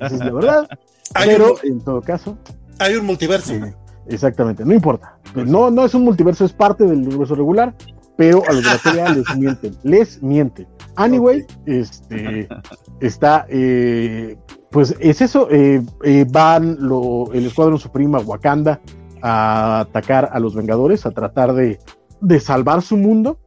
Esa 0.00 0.06
es 0.06 0.18
la 0.18 0.32
verdad. 0.32 0.68
Pero 1.24 1.56
en 1.62 1.80
todo 1.80 2.00
caso. 2.02 2.36
Hay 2.78 2.96
un 2.96 3.06
multiverso. 3.06 3.54
exactamente, 4.06 4.64
no 4.64 4.74
importa. 4.74 5.18
No, 5.34 5.70
no 5.70 5.84
es 5.84 5.94
un 5.94 6.02
multiverso, 6.02 6.44
es 6.44 6.52
parte 6.52 6.84
del 6.84 7.06
universo 7.06 7.34
regular, 7.34 7.74
pero 8.16 8.42
a 8.48 8.52
los 8.52 8.64
de 8.64 8.70
la 8.70 8.78
pelea 8.78 9.08
les 9.10 9.36
mienten. 9.36 9.76
Les 9.82 10.22
mienten. 10.22 10.66
Anyway, 10.96 11.46
este 11.64 12.48
está, 13.00 13.46
eh, 13.48 14.36
pues 14.70 14.94
es 15.00 15.22
eso. 15.22 15.48
Eh, 15.50 15.82
eh, 16.04 16.26
van 16.28 16.76
lo, 16.80 17.32
el 17.32 17.46
Escuadrón 17.46 17.78
Suprema 17.78 18.18
Wakanda 18.18 18.80
a 19.22 19.80
atacar 19.80 20.30
a 20.32 20.40
los 20.40 20.54
Vengadores, 20.54 21.06
a 21.06 21.10
tratar 21.12 21.54
de, 21.54 21.78
de 22.20 22.40
salvar 22.40 22.82
su 22.82 22.96
mundo. 22.96 23.38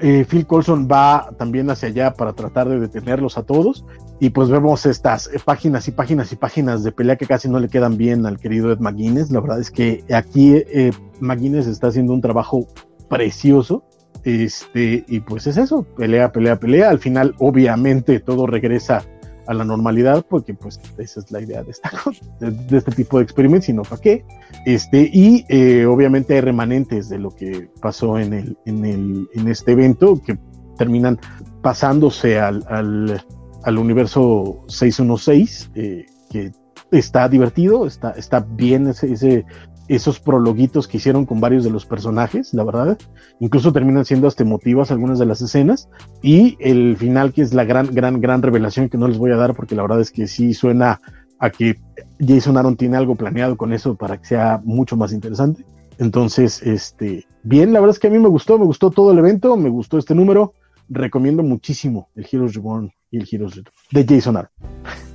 Phil 0.00 0.46
Colson 0.46 0.88
va 0.90 1.30
también 1.38 1.70
hacia 1.70 1.88
allá 1.88 2.14
para 2.14 2.32
tratar 2.32 2.68
de 2.68 2.80
detenerlos 2.80 3.38
a 3.38 3.42
todos. 3.42 3.84
Y 4.18 4.30
pues 4.30 4.48
vemos 4.48 4.86
estas 4.86 5.30
páginas 5.44 5.86
y 5.88 5.92
páginas 5.92 6.32
y 6.32 6.36
páginas 6.36 6.82
de 6.84 6.92
pelea 6.92 7.16
que 7.16 7.26
casi 7.26 7.48
no 7.48 7.58
le 7.58 7.68
quedan 7.68 7.96
bien 7.96 8.26
al 8.26 8.38
querido 8.38 8.72
Ed 8.72 8.78
McGuinness. 8.78 9.30
La 9.30 9.40
verdad 9.40 9.60
es 9.60 9.70
que 9.70 10.04
aquí 10.12 10.54
eh, 10.54 10.92
McGuinness 11.20 11.66
está 11.66 11.88
haciendo 11.88 12.12
un 12.12 12.20
trabajo 12.20 12.66
precioso. 13.08 13.84
Este, 14.24 15.04
y 15.06 15.20
pues 15.20 15.46
es 15.46 15.58
eso, 15.58 15.82
pelea, 15.82 16.32
pelea, 16.32 16.58
pelea. 16.58 16.88
Al 16.88 16.98
final, 16.98 17.34
obviamente, 17.38 18.20
todo 18.20 18.46
regresa 18.46 19.04
a 19.46 19.54
la 19.54 19.64
normalidad, 19.64 20.24
porque 20.28 20.54
pues 20.54 20.80
esa 20.98 21.20
es 21.20 21.30
la 21.30 21.40
idea 21.40 21.62
de, 21.62 21.72
este 22.76 22.92
tipo 22.92 23.18
de 23.18 23.24
experimentos, 23.24 23.66
sino 23.66 23.82
para 23.82 24.00
qué. 24.00 24.24
Este, 24.66 25.10
y 25.12 25.44
eh, 25.48 25.86
obviamente 25.86 26.34
hay 26.34 26.40
remanentes 26.40 27.08
de 27.08 27.18
lo 27.18 27.30
que 27.30 27.68
pasó 27.80 28.18
en, 28.18 28.32
el, 28.32 28.58
en, 28.64 28.84
el, 28.84 29.28
en 29.34 29.48
este 29.48 29.72
evento 29.72 30.20
que 30.24 30.38
terminan 30.78 31.18
pasándose 31.62 32.38
al, 32.38 32.64
al, 32.68 33.24
al 33.62 33.78
universo 33.78 34.64
616, 34.68 35.70
eh, 35.74 36.06
que 36.30 36.52
está 36.90 37.28
divertido, 37.28 37.86
está, 37.86 38.10
está 38.12 38.40
bien 38.40 38.86
ese, 38.88 39.12
ese, 39.12 39.44
esos 39.88 40.20
prologuitos 40.20 40.88
que 40.88 40.96
hicieron 40.96 41.26
con 41.26 41.40
varios 41.40 41.64
de 41.64 41.70
los 41.70 41.86
personajes, 41.86 42.54
la 42.54 42.64
verdad. 42.64 42.98
Incluso 43.40 43.72
terminan 43.72 44.04
siendo 44.04 44.28
hasta 44.28 44.42
emotivas 44.42 44.90
algunas 44.90 45.18
de 45.18 45.26
las 45.26 45.40
escenas. 45.42 45.88
Y 46.22 46.56
el 46.60 46.96
final, 46.96 47.32
que 47.32 47.42
es 47.42 47.52
la 47.52 47.64
gran, 47.64 47.94
gran, 47.94 48.20
gran 48.20 48.42
revelación 48.42 48.88
que 48.88 48.98
no 48.98 49.08
les 49.08 49.18
voy 49.18 49.32
a 49.32 49.36
dar, 49.36 49.54
porque 49.54 49.74
la 49.74 49.82
verdad 49.82 50.00
es 50.00 50.10
que 50.10 50.26
sí 50.26 50.54
suena 50.54 51.00
a 51.38 51.50
que 51.50 51.78
Jason 52.18 52.56
Aaron 52.56 52.76
tiene 52.76 52.96
algo 52.96 53.16
planeado 53.16 53.56
con 53.56 53.72
eso 53.72 53.96
para 53.96 54.18
que 54.18 54.26
sea 54.26 54.60
mucho 54.64 54.96
más 54.96 55.12
interesante. 55.12 55.64
Entonces, 55.98 56.62
este, 56.62 57.26
bien, 57.42 57.72
la 57.72 57.80
verdad 57.80 57.94
es 57.94 58.00
que 58.00 58.08
a 58.08 58.10
mí 58.10 58.18
me 58.18 58.28
gustó, 58.28 58.58
me 58.58 58.64
gustó 58.64 58.90
todo 58.90 59.12
el 59.12 59.18
evento, 59.18 59.56
me 59.56 59.68
gustó 59.68 59.98
este 59.98 60.14
número. 60.14 60.54
Recomiendo 60.88 61.42
muchísimo 61.42 62.10
el 62.14 62.26
Heroes 62.30 62.54
Reborn 62.54 62.92
y 63.10 63.18
el 63.18 63.28
Heroes 63.30 63.54
Reborn 63.56 63.74
de 63.90 64.04
Jason 64.06 64.36
Aaron. 64.36 64.50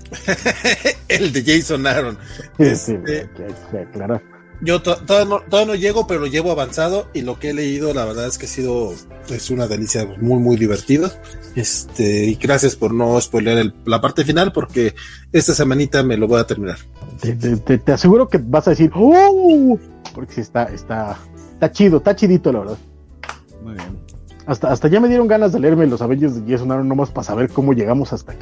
el 1.08 1.32
de 1.32 1.44
Jason 1.44 1.86
Aaron. 1.86 2.18
Este, 2.58 3.30
claro. 3.94 4.22
Yo 4.61 4.81
todavía 4.81 5.41
no, 5.49 5.65
no, 5.65 5.76
llego, 5.76 6.06
pero 6.06 6.19
lo 6.19 6.27
llevo 6.27 6.52
avanzado 6.52 7.07
y 7.14 7.22
lo 7.22 7.40
que 7.40 7.52
he 7.52 7.53
leído, 7.53 7.94
la 7.94 8.03
verdad 8.03 8.27
es 8.27 8.38
que 8.38 8.45
ha 8.45 8.49
sido 8.49 8.94
es 9.30 9.49
una 9.49 9.68
delicia 9.68 10.06
muy, 10.19 10.40
muy 10.40 10.57
divertida. 10.57 11.11
Este, 11.56 12.26
y 12.26 12.36
gracias 12.36 12.76
por 12.76 12.94
no 12.94 13.19
spoiler 13.22 13.73
la 13.86 14.02
parte 14.02 14.26
final, 14.26 14.52
porque 14.52 14.95
esta 15.31 15.53
semanita 15.53 16.03
me 16.03 16.18
lo 16.18 16.27
voy 16.27 16.40
a 16.40 16.48
terminar. 16.48 16.77
Te, 17.22 17.91
aseguro 17.91 18.27
que 18.27 18.38
vas 18.38 18.68
a 18.68 18.72
decir, 18.72 18.91
¡Oh! 18.95 19.80
Porque 20.14 20.34
sí 20.34 20.41
está, 20.41 20.65
está, 20.65 21.18
está 21.53 21.72
chido, 21.72 21.98
está 21.98 22.15
chidito, 22.15 22.52
la 22.52 22.60
verdad. 22.60 22.77
Muy 23.64 23.73
bien. 23.73 24.09
Hasta, 24.50 24.72
hasta 24.72 24.88
ya 24.88 25.00
me 25.00 25.08
dieron 25.08 25.28
ganas 25.28 25.54
de 25.54 25.60
leerme 25.60 25.86
los 25.86 26.02
Avengers 26.02 26.34
de 26.34 26.52
Jason 26.52 26.72
Aaron 26.72 26.88
nomás 26.88 27.12
para 27.12 27.24
saber 27.24 27.50
cómo 27.50 27.74
llegamos 27.74 28.14
hasta 28.14 28.36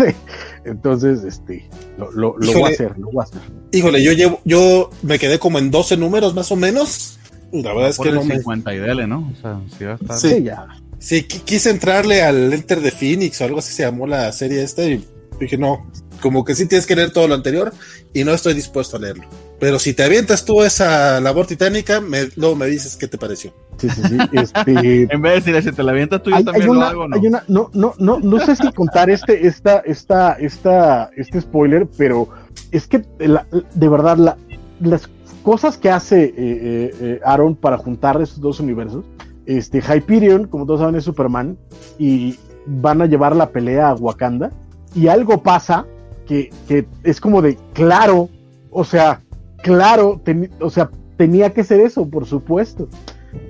Entonces, 0.64 1.24
este, 1.24 1.68
lo, 1.98 2.10
lo, 2.10 2.32
voy 2.38 2.62
a 2.62 2.68
hacer, 2.68 2.98
lo 2.98 3.10
voy 3.10 3.20
a 3.20 3.24
hacer. 3.24 3.42
Híjole, 3.70 4.02
yo 4.02 4.12
llevo, 4.12 4.40
yo 4.46 4.88
me 5.02 5.18
quedé 5.18 5.38
como 5.38 5.58
en 5.58 5.70
12 5.70 5.98
números 5.98 6.34
más 6.34 6.50
o 6.52 6.56
menos. 6.56 7.18
La 7.52 7.74
verdad 7.74 7.90
es 7.90 7.98
que 7.98 8.12
no 8.12 8.22
50 8.22 8.70
me... 8.70 8.76
y 8.76 8.78
dele, 8.78 9.06
¿no? 9.06 9.30
O 9.30 9.42
sea, 9.42 9.60
sí 9.76 9.84
va 9.84 9.92
a 9.92 9.96
estar... 9.96 10.18
Sí, 10.18 10.42
ya. 10.42 10.68
Sí, 10.98 11.24
quise 11.24 11.68
entrarle 11.68 12.22
al 12.22 12.50
Enter 12.50 12.80
de 12.80 12.90
Phoenix 12.90 13.38
o 13.42 13.44
algo 13.44 13.58
así 13.58 13.74
se 13.74 13.82
llamó 13.82 14.06
la 14.06 14.32
serie 14.32 14.62
esta 14.62 14.84
y 14.84 15.06
dije, 15.38 15.58
no, 15.58 15.86
como 16.22 16.46
que 16.46 16.54
sí 16.54 16.64
tienes 16.64 16.86
que 16.86 16.96
leer 16.96 17.12
todo 17.12 17.28
lo 17.28 17.34
anterior 17.34 17.74
y 18.14 18.24
no 18.24 18.32
estoy 18.32 18.54
dispuesto 18.54 18.96
a 18.96 19.00
leerlo. 19.00 19.24
Pero 19.60 19.78
si 19.78 19.92
te 19.92 20.02
avientas 20.02 20.46
tú 20.46 20.62
esa 20.62 21.20
labor 21.20 21.46
titánica, 21.46 22.00
me, 22.00 22.30
luego 22.36 22.56
me 22.56 22.68
dices 22.68 22.96
qué 22.96 23.06
te 23.06 23.18
pareció. 23.18 23.52
Sí, 23.76 23.88
sí, 23.88 24.02
sí. 24.02 24.18
Este... 24.32 25.08
en 25.14 25.22
vez 25.22 25.44
de 25.44 25.52
decir, 25.52 25.70
si 25.70 25.76
te 25.76 25.82
la 25.82 25.92
avientas 25.92 26.22
tú, 26.22 26.30
yo 26.30 26.44
también 26.44 26.70
una, 26.70 26.80
lo 26.80 26.86
hago, 26.86 27.08
¿no? 27.08 27.16
Hay 27.16 27.26
una, 27.26 27.42
no, 27.48 27.70
no, 27.72 27.94
no, 27.98 28.20
no 28.20 28.40
sé 28.40 28.56
si 28.56 28.70
contar 28.72 29.10
este, 29.10 29.46
esta, 29.46 29.78
esta, 29.80 30.32
esta, 30.34 31.10
este 31.16 31.40
spoiler, 31.40 31.88
pero 31.96 32.28
es 32.70 32.86
que 32.86 32.98
de 32.98 33.88
verdad 33.88 34.16
la, 34.16 34.36
las 34.80 35.08
cosas 35.42 35.76
que 35.76 35.90
hace 35.90 36.24
eh, 36.24 36.32
eh, 36.36 36.94
eh, 37.00 37.20
Aaron 37.24 37.54
para 37.54 37.78
juntar 37.78 38.20
esos 38.20 38.40
dos 38.40 38.60
universos, 38.60 39.04
este 39.46 39.80
Hyperion, 39.80 40.46
como 40.46 40.66
todos 40.66 40.80
saben, 40.80 40.94
es 40.94 41.04
Superman, 41.04 41.56
y 41.98 42.38
van 42.66 43.02
a 43.02 43.06
llevar 43.06 43.34
la 43.34 43.50
pelea 43.50 43.90
a 43.90 43.94
Wakanda, 43.94 44.50
y 44.94 45.08
algo 45.08 45.42
pasa 45.42 45.86
que, 46.26 46.50
que 46.68 46.86
es 47.02 47.20
como 47.20 47.42
de 47.42 47.58
claro, 47.72 48.28
o 48.70 48.84
sea, 48.84 49.20
claro, 49.62 50.20
o 50.60 50.70
sea, 50.70 50.90
tenía 51.16 51.52
que 51.52 51.64
ser 51.64 51.80
eso, 51.80 52.08
por 52.08 52.26
supuesto. 52.26 52.88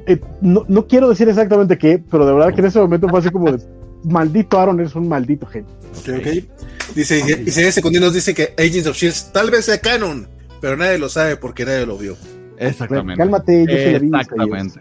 Eh, 0.07 0.21
no, 0.41 0.65
no, 0.69 0.87
quiero 0.87 1.09
decir 1.09 1.29
exactamente 1.29 1.79
qué, 1.79 2.03
pero 2.11 2.27
de 2.27 2.33
verdad 2.33 2.55
que 2.55 2.61
en 2.61 2.67
ese 2.67 2.79
momento 2.79 3.09
fue 3.09 3.21
así 3.21 3.31
como 3.31 3.51
de, 3.51 3.63
maldito 4.05 4.59
Aaron 4.59 4.81
es 4.81 4.95
un 4.95 5.09
maldito 5.09 5.47
genio. 5.47 5.71
Okay, 6.01 6.49
Dice, 6.95 7.23
y 7.47 7.49
ese 7.49 8.01
nos 8.01 8.15
dice 8.15 8.35
que 8.35 8.55
Agents 8.59 8.87
of 8.87 8.97
Shields 8.97 9.33
tal 9.33 9.51
vez 9.51 9.65
sea 9.65 9.79
canon, 9.79 10.29
pero 10.61 10.77
nadie 10.77 10.99
lo 10.99 11.09
sabe 11.09 11.37
porque 11.37 11.65
nadie 11.65 11.87
lo 11.87 11.97
vio. 11.97 12.17
Exactamente. 12.59 13.19
Cálmate, 13.19 13.67
yo 13.67 13.73
Exactamente. 13.73 14.81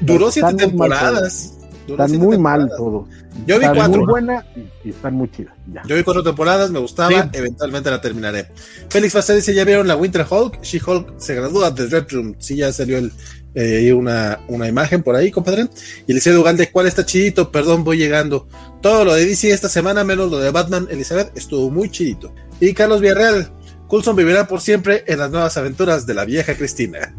duró 0.00 0.30
siete 0.30 0.54
temporadas. 0.54 1.58
Están 1.86 2.16
muy 2.16 2.38
mal 2.38 2.70
todos. 2.76 3.08
Yo 3.46 3.58
vi 3.58 3.66
cuatro. 3.74 3.98
muy 3.98 4.06
buena 4.06 4.46
y, 4.84 4.90
están 4.90 5.14
muy 5.14 5.30
chidas. 5.30 5.54
Yo 5.86 5.96
vi 5.96 6.02
cuatro 6.04 6.22
temporadas, 6.22 6.70
me 6.70 6.78
gustaba, 6.78 7.28
eventualmente 7.32 7.90
la 7.90 8.00
terminaré. 8.00 8.48
Félix 8.88 9.12
Fastel 9.12 9.36
dice, 9.36 9.54
¿ya 9.54 9.64
vieron 9.64 9.88
la 9.88 9.96
Winter 9.96 10.24
Hulk? 10.28 10.62
She-Hulk 10.62 11.14
se 11.18 11.34
gradúa 11.34 11.70
de 11.70 11.86
Red 11.86 12.06
Room. 12.10 12.36
Sí, 12.38 12.56
ya 12.56 12.72
salió 12.72 12.98
el, 12.98 13.12
eh, 13.54 13.92
una, 13.92 14.40
una 14.48 14.68
imagen 14.68 15.02
por 15.02 15.16
ahí, 15.16 15.30
compadre. 15.30 15.68
Y 16.06 16.12
Eliseo 16.12 16.40
Ugalde, 16.40 16.70
¿cuál 16.70 16.86
está 16.86 17.04
chidito? 17.04 17.50
Perdón, 17.50 17.84
voy 17.84 17.98
llegando. 17.98 18.48
Todo 18.80 19.04
lo 19.04 19.14
de 19.14 19.26
DC 19.26 19.50
esta 19.50 19.68
semana, 19.68 20.04
menos 20.04 20.30
lo 20.30 20.38
de 20.38 20.50
Batman, 20.50 20.88
Elizabeth, 20.90 21.36
estuvo 21.36 21.70
muy 21.70 21.90
chidito. 21.90 22.34
Y 22.60 22.72
Carlos 22.72 23.00
Villarreal, 23.00 23.52
Coulson 23.88 24.16
vivirá 24.16 24.46
por 24.46 24.60
siempre 24.60 25.04
en 25.06 25.18
las 25.18 25.30
nuevas 25.30 25.56
aventuras 25.56 26.06
de 26.06 26.14
la 26.14 26.24
vieja 26.24 26.54
Cristina. 26.54 27.14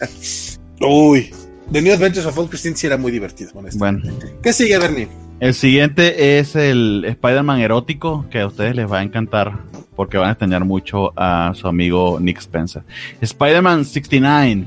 Uy, 0.80 1.30
The 1.72 1.82
New 1.82 1.92
Adventures 1.92 2.26
of 2.26 2.38
Old 2.38 2.50
Christine 2.50 2.76
sí 2.76 2.86
era 2.86 2.96
muy 2.96 3.12
divertido. 3.12 3.52
Bueno. 3.74 4.00
¿Qué 4.42 4.52
sigue, 4.52 4.78
Bernie? 4.78 5.08
El 5.40 5.54
siguiente 5.54 6.38
es 6.38 6.56
el 6.56 7.04
Spider-Man 7.06 7.60
erótico, 7.60 8.26
que 8.30 8.40
a 8.40 8.46
ustedes 8.46 8.74
les 8.74 8.90
va 8.90 8.98
a 8.98 9.02
encantar, 9.02 9.60
porque 9.94 10.18
van 10.18 10.30
a 10.30 10.32
extrañar 10.32 10.64
mucho 10.64 11.12
a 11.16 11.52
su 11.54 11.68
amigo 11.68 12.18
Nick 12.20 12.38
Spencer. 12.38 12.82
Spider-Man 13.20 13.84
69. 13.84 14.66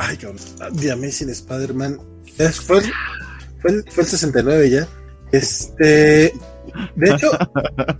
Ay, 0.00 0.16
cabrón. 0.16 0.38
The 0.80 0.92
Amazing 0.92 1.28
Spider-Man. 1.28 2.00
Fue, 2.36 2.48
fue, 2.50 3.70
el, 3.70 3.84
fue 3.90 4.02
el 4.02 4.08
69 4.08 4.70
ya. 4.70 4.88
Este. 5.30 6.32
De 6.96 7.10
hecho. 7.10 7.30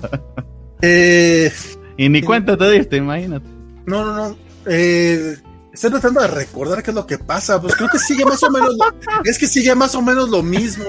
eh, 0.82 1.52
y 1.98 2.08
ni 2.08 2.22
cuenta 2.22 2.56
te 2.56 2.70
diste, 2.70 2.96
imagínate. 2.96 3.46
No, 3.84 4.04
no, 4.04 4.16
no. 4.16 4.36
Eh, 4.64 5.36
Estoy 5.72 5.90
tratando 5.90 6.20
de 6.20 6.26
recordar 6.26 6.82
qué 6.82 6.90
es 6.90 6.94
lo 6.94 7.06
que 7.06 7.18
pasa. 7.18 7.60
Pues 7.60 7.76
creo 7.76 7.88
que 7.88 7.98
sigue 7.98 8.24
más 8.24 8.42
o 8.42 8.50
menos. 8.50 8.76
es 9.24 9.38
que 9.38 9.46
sigue 9.46 9.74
más 9.74 9.94
o 9.94 10.02
menos 10.02 10.28
lo 10.28 10.42
mismo. 10.42 10.84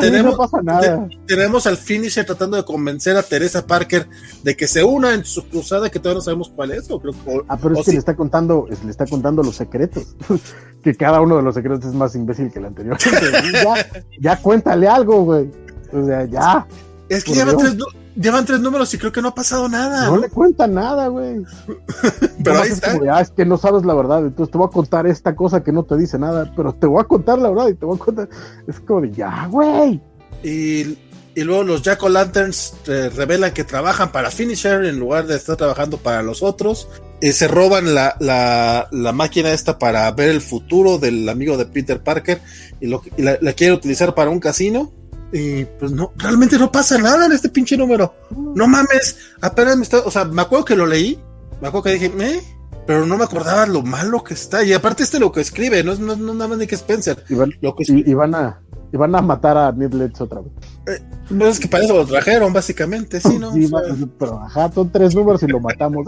tenemos, 0.00 0.32
no 0.32 0.38
pasa 0.38 0.60
nada. 0.62 1.08
tenemos 1.26 1.66
al 1.66 1.76
finisher 1.76 2.26
tratando 2.26 2.56
de 2.56 2.64
convencer 2.64 3.16
a 3.16 3.22
Teresa 3.22 3.64
Parker 3.64 4.08
de 4.42 4.56
que 4.56 4.66
se 4.66 4.82
una 4.82 5.14
en 5.14 5.24
su 5.24 5.48
cruzada 5.48 5.90
que 5.90 6.00
todavía 6.00 6.18
no 6.18 6.22
sabemos 6.22 6.50
cuál 6.54 6.72
es. 6.72 6.90
O 6.90 7.00
creo, 7.00 7.14
ah, 7.48 7.56
pero 7.56 7.78
es 7.78 7.86
que 7.86 7.92
le 7.92 7.98
está 7.98 8.16
contando, 8.16 8.66
le 8.84 8.90
está 8.90 9.06
contando 9.06 9.42
los 9.42 9.54
secretos. 9.54 10.16
que 10.82 10.94
cada 10.96 11.20
uno 11.20 11.36
de 11.36 11.42
los 11.42 11.54
secretos 11.54 11.84
es 11.84 11.94
más 11.94 12.16
imbécil 12.16 12.50
que 12.50 12.58
el 12.58 12.64
anterior. 12.64 12.98
ya, 13.52 13.86
ya 14.20 14.36
cuéntale 14.38 14.88
algo, 14.88 15.22
güey. 15.22 15.48
O 15.92 16.04
sea, 16.04 16.24
ya. 16.24 16.66
Es 17.08 17.22
que 17.22 17.32
lleva 17.32 17.56
tres, 17.56 17.76
Llevan 18.14 18.44
tres 18.44 18.60
números 18.60 18.92
y 18.92 18.98
creo 18.98 19.10
que 19.10 19.22
no 19.22 19.28
ha 19.28 19.34
pasado 19.34 19.68
nada. 19.68 20.06
No, 20.06 20.18
le 20.18 20.28
cuenta 20.28 20.66
nada, 20.66 21.08
güey. 21.08 21.42
pero 22.44 22.60
ahí 22.60 22.70
está. 22.70 22.98
Ah, 23.10 23.22
es, 23.22 23.30
que 23.30 23.46
no 23.46 23.56
sabes 23.56 23.84
la 23.84 23.94
verdad, 23.94 24.26
entonces 24.26 24.52
te 24.52 24.58
voy 24.58 24.66
a 24.66 24.70
contar 24.70 25.06
esta 25.06 25.34
cosa 25.34 25.62
que 25.62 25.72
no 25.72 25.84
te 25.84 25.96
dice 25.96 26.18
nada, 26.18 26.52
pero 26.54 26.74
te 26.74 26.86
voy 26.86 27.00
a 27.00 27.04
contar 27.04 27.38
la 27.38 27.48
verdad 27.48 27.68
y 27.68 27.74
te 27.74 27.86
voy 27.86 27.96
a 27.96 27.98
contar. 27.98 28.28
Es 28.66 28.80
como 28.80 29.00
de 29.00 29.12
ya, 29.12 29.46
güey. 29.46 30.00
Y, 30.42 30.98
luego 31.36 31.62
los 31.62 31.80
Jack 31.80 32.02
Lanterns 32.02 32.74
eh, 32.86 33.10
revelan 33.14 33.52
que 33.52 33.64
trabajan 33.64 34.12
para 34.12 34.30
Finisher 34.30 34.84
en 34.84 34.98
lugar 34.98 35.26
de 35.26 35.36
estar 35.36 35.56
trabajando 35.56 35.96
para 35.96 36.22
los 36.22 36.42
otros. 36.42 36.88
Y 37.22 37.32
se 37.32 37.48
roban 37.48 37.94
la, 37.94 38.16
la, 38.18 38.88
la, 38.90 39.12
máquina 39.12 39.52
esta 39.52 39.78
para 39.78 40.10
ver 40.10 40.28
el 40.28 40.40
futuro 40.40 40.98
del 40.98 41.28
amigo 41.28 41.56
de 41.56 41.66
Peter 41.66 42.02
Parker 42.02 42.40
y, 42.80 42.88
lo, 42.88 43.00
y 43.16 43.22
la, 43.22 43.38
la 43.40 43.52
quieren 43.52 43.76
utilizar 43.76 44.12
para 44.14 44.28
un 44.28 44.40
casino 44.40 44.90
Y 45.32 45.64
pues 45.64 45.92
no, 45.92 46.12
realmente 46.16 46.58
no 46.58 46.70
pasa 46.70 46.98
nada 46.98 47.26
en 47.26 47.32
este 47.32 47.48
pinche 47.48 47.76
número. 47.76 48.14
No 48.30 48.66
mames, 48.68 49.16
apenas 49.40 49.76
me 49.76 49.82
está, 49.82 50.00
o 50.00 50.10
sea, 50.10 50.24
me 50.26 50.42
acuerdo 50.42 50.64
que 50.66 50.76
lo 50.76 50.84
leí, 50.86 51.18
me 51.60 51.68
acuerdo 51.68 51.84
que 51.84 51.92
dije, 51.94 52.12
¿eh? 52.18 52.42
Pero 52.86 53.06
no 53.06 53.16
me 53.16 53.24
acordaba 53.24 53.64
lo 53.66 53.82
malo 53.82 54.24
que 54.24 54.34
está. 54.34 54.64
Y 54.64 54.72
aparte 54.72 55.04
este 55.04 55.20
lo 55.20 55.30
que 55.32 55.40
escribe, 55.40 55.82
no 55.84 55.92
es 55.92 56.00
no, 56.00 56.16
no, 56.16 56.34
nada 56.34 56.48
más 56.48 56.58
ni 56.58 56.66
que 56.66 56.74
Spencer. 56.74 57.24
Y 57.28 57.34
van, 57.34 57.52
Lo 57.60 57.74
que 57.76 57.84
y, 57.86 58.10
y 58.10 58.14
van 58.14 58.34
a 58.34 58.60
y 58.92 58.96
van 58.98 59.14
a 59.14 59.22
matar 59.22 59.56
a 59.56 59.72
Midlets 59.72 60.20
otra 60.20 60.40
vez. 60.40 60.50
Eh, 60.86 61.02
no 61.30 61.46
es 61.46 61.58
que 61.58 61.66
para 61.68 61.84
eso 61.84 61.96
lo 61.96 62.04
trajeron, 62.04 62.52
básicamente, 62.52 63.20
sí, 63.20 63.38
¿no? 63.38 63.52
Sí, 63.54 63.64
O 63.64 63.68
sea, 63.68 63.78
va- 63.88 64.08
pero 64.18 64.38
ajá, 64.42 64.70
son 64.72 64.90
tres 64.92 65.14
números 65.14 65.42
y 65.44 65.46
lo 65.46 65.60
matamos. 65.60 66.04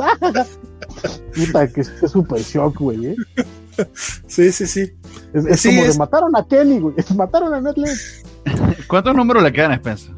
Puta, 1.35 1.69
que 1.69 1.81
es 1.81 1.93
súper 2.11 2.41
shock, 2.43 2.79
güey. 2.79 3.07
¿eh? 3.07 3.17
sí, 4.27 4.53
sí, 4.53 4.67
sí. 4.67 4.93
Es, 5.33 5.47
es 5.47 5.61
Sí, 5.61 5.69
como 5.71 5.83
es- 5.85 5.93
de 5.95 5.99
mataron 5.99 6.37
a 6.37 6.47
Kenny, 6.47 6.81
güey. 6.81 6.95
Mataron 7.17 7.55
a 7.55 7.61
Midlets. 7.61 8.23
¿Cuántos 8.89 9.15
números 9.15 9.43
le 9.43 9.53
quedan 9.53 9.73
a 9.73 9.75
Spencer? 9.77 10.13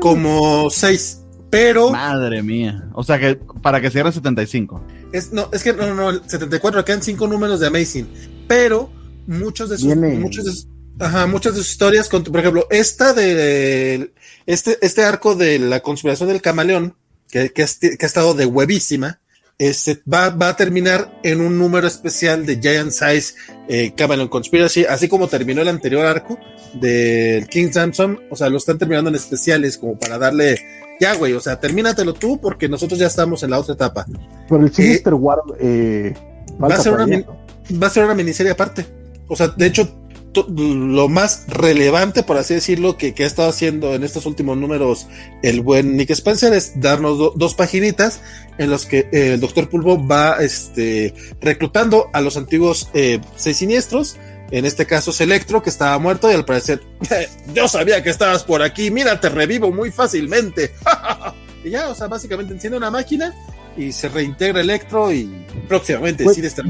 Como 0.00 0.70
seis. 0.70 1.20
Pero 1.50 1.90
Madre 1.90 2.42
mía. 2.42 2.88
O 2.92 3.04
sea 3.04 3.18
que 3.18 3.36
para 3.62 3.80
que 3.80 3.90
cierre 3.90 4.10
75. 4.12 4.82
es, 5.12 5.32
no, 5.32 5.48
es 5.52 5.62
que 5.62 5.72
no, 5.72 5.94
no, 5.94 6.10
el 6.10 6.22
74 6.28 6.84
quedan 6.84 7.02
cinco 7.02 7.26
números 7.28 7.60
de 7.60 7.68
Amazing. 7.68 8.08
Pero 8.48 8.90
muchos 9.26 9.70
de 9.70 9.76
sus, 9.78 9.86
Viene- 9.86 10.18
muchos 10.18 10.44
de 10.44 10.50
sus- 10.52 10.68
ajá, 10.98 11.26
muchas 11.26 11.54
de 11.54 11.58
sus 11.60 11.70
historias, 11.70 12.08
con- 12.08 12.24
por 12.24 12.40
ejemplo, 12.40 12.66
esta 12.70 13.12
de 13.12 14.12
este, 14.46 14.76
este 14.82 15.04
arco 15.04 15.34
de 15.36 15.58
la 15.58 15.80
conspiración 15.80 16.28
del 16.28 16.42
camaleón, 16.42 16.94
que, 17.30 17.50
que, 17.52 17.64
que 17.66 17.98
ha 18.00 18.06
estado 18.06 18.34
de 18.34 18.46
huevísima, 18.46 19.20
este, 19.58 20.02
va, 20.12 20.30
va 20.30 20.50
a 20.50 20.56
terminar 20.56 21.18
en 21.22 21.40
un 21.40 21.58
número 21.58 21.86
especial 21.86 22.44
de 22.44 22.60
Giant 22.60 22.90
Size 22.90 23.34
eh, 23.68 23.94
Conspiracy, 24.28 24.84
así 24.84 25.08
como 25.08 25.28
terminó 25.28 25.62
el 25.62 25.68
anterior 25.68 26.04
arco 26.04 26.38
del 26.74 27.46
King 27.48 27.70
Samson, 27.72 28.20
o 28.30 28.36
sea, 28.36 28.50
lo 28.50 28.58
están 28.58 28.78
terminando 28.78 29.08
en 29.10 29.16
especiales 29.16 29.78
como 29.78 29.98
para 29.98 30.18
darle, 30.18 30.58
ya 31.00 31.14
güey, 31.14 31.32
o 31.32 31.40
sea, 31.40 31.58
termínatelo 31.58 32.12
tú 32.12 32.40
porque 32.40 32.68
nosotros 32.68 32.98
ya 32.98 33.06
estamos 33.06 33.42
en 33.42 33.50
la 33.50 33.58
otra 33.58 33.74
etapa. 33.74 34.06
Pero 34.48 34.62
el 34.62 34.72
Sinister 34.72 35.14
War 35.14 35.38
eh, 35.58 36.14
va 36.62 36.74
a 36.74 36.80
ser 36.80 36.92
una 36.92 37.06
va 37.06 37.86
a 37.86 37.90
ser 37.90 38.04
una 38.04 38.14
miniserie 38.14 38.52
aparte. 38.52 38.86
O 39.28 39.34
sea, 39.34 39.48
de 39.48 39.66
hecho, 39.66 40.05
lo 40.48 41.08
más 41.08 41.44
relevante, 41.48 42.22
por 42.22 42.36
así 42.36 42.54
decirlo, 42.54 42.96
que, 42.96 43.14
que 43.14 43.24
ha 43.24 43.26
estado 43.26 43.48
haciendo 43.48 43.94
en 43.94 44.04
estos 44.04 44.26
últimos 44.26 44.56
números 44.56 45.06
el 45.42 45.60
buen 45.60 45.96
Nick 45.96 46.10
Spencer 46.10 46.52
es 46.52 46.80
darnos 46.80 47.18
do- 47.18 47.32
dos 47.36 47.54
paginitas 47.54 48.20
en 48.58 48.70
los 48.70 48.86
que 48.86 49.08
eh, 49.12 49.34
el 49.34 49.40
Doctor 49.40 49.68
Pulvo 49.68 50.06
va 50.06 50.36
este, 50.40 51.14
reclutando 51.40 52.08
a 52.12 52.20
los 52.20 52.36
antiguos 52.36 52.88
eh, 52.94 53.20
seis 53.36 53.56
siniestros. 53.56 54.16
En 54.50 54.64
este 54.64 54.86
caso 54.86 55.10
es 55.10 55.20
Electro, 55.20 55.62
que 55.62 55.70
estaba 55.70 55.98
muerto 55.98 56.30
y 56.30 56.34
al 56.34 56.44
parecer, 56.44 56.80
yo 57.54 57.66
sabía 57.68 58.02
que 58.02 58.10
estabas 58.10 58.44
por 58.44 58.62
aquí, 58.62 58.90
mira, 58.90 59.20
te 59.20 59.28
revivo 59.28 59.72
muy 59.72 59.90
fácilmente. 59.90 60.72
y 61.64 61.70
ya, 61.70 61.88
o 61.88 61.94
sea, 61.94 62.06
básicamente 62.06 62.52
enciende 62.52 62.76
una 62.78 62.90
máquina 62.90 63.34
y 63.76 63.92
se 63.92 64.08
reintegra 64.08 64.60
Electro 64.60 65.12
y 65.12 65.44
próximamente 65.68 66.24
Güey, 66.24 66.36
Sinister 66.36 66.64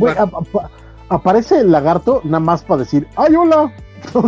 aparece 1.08 1.58
el 1.60 1.70
lagarto 1.72 2.20
nada 2.24 2.40
más 2.40 2.62
para 2.62 2.80
decir, 2.80 3.06
¡ay, 3.16 3.34
hola! 3.36 3.72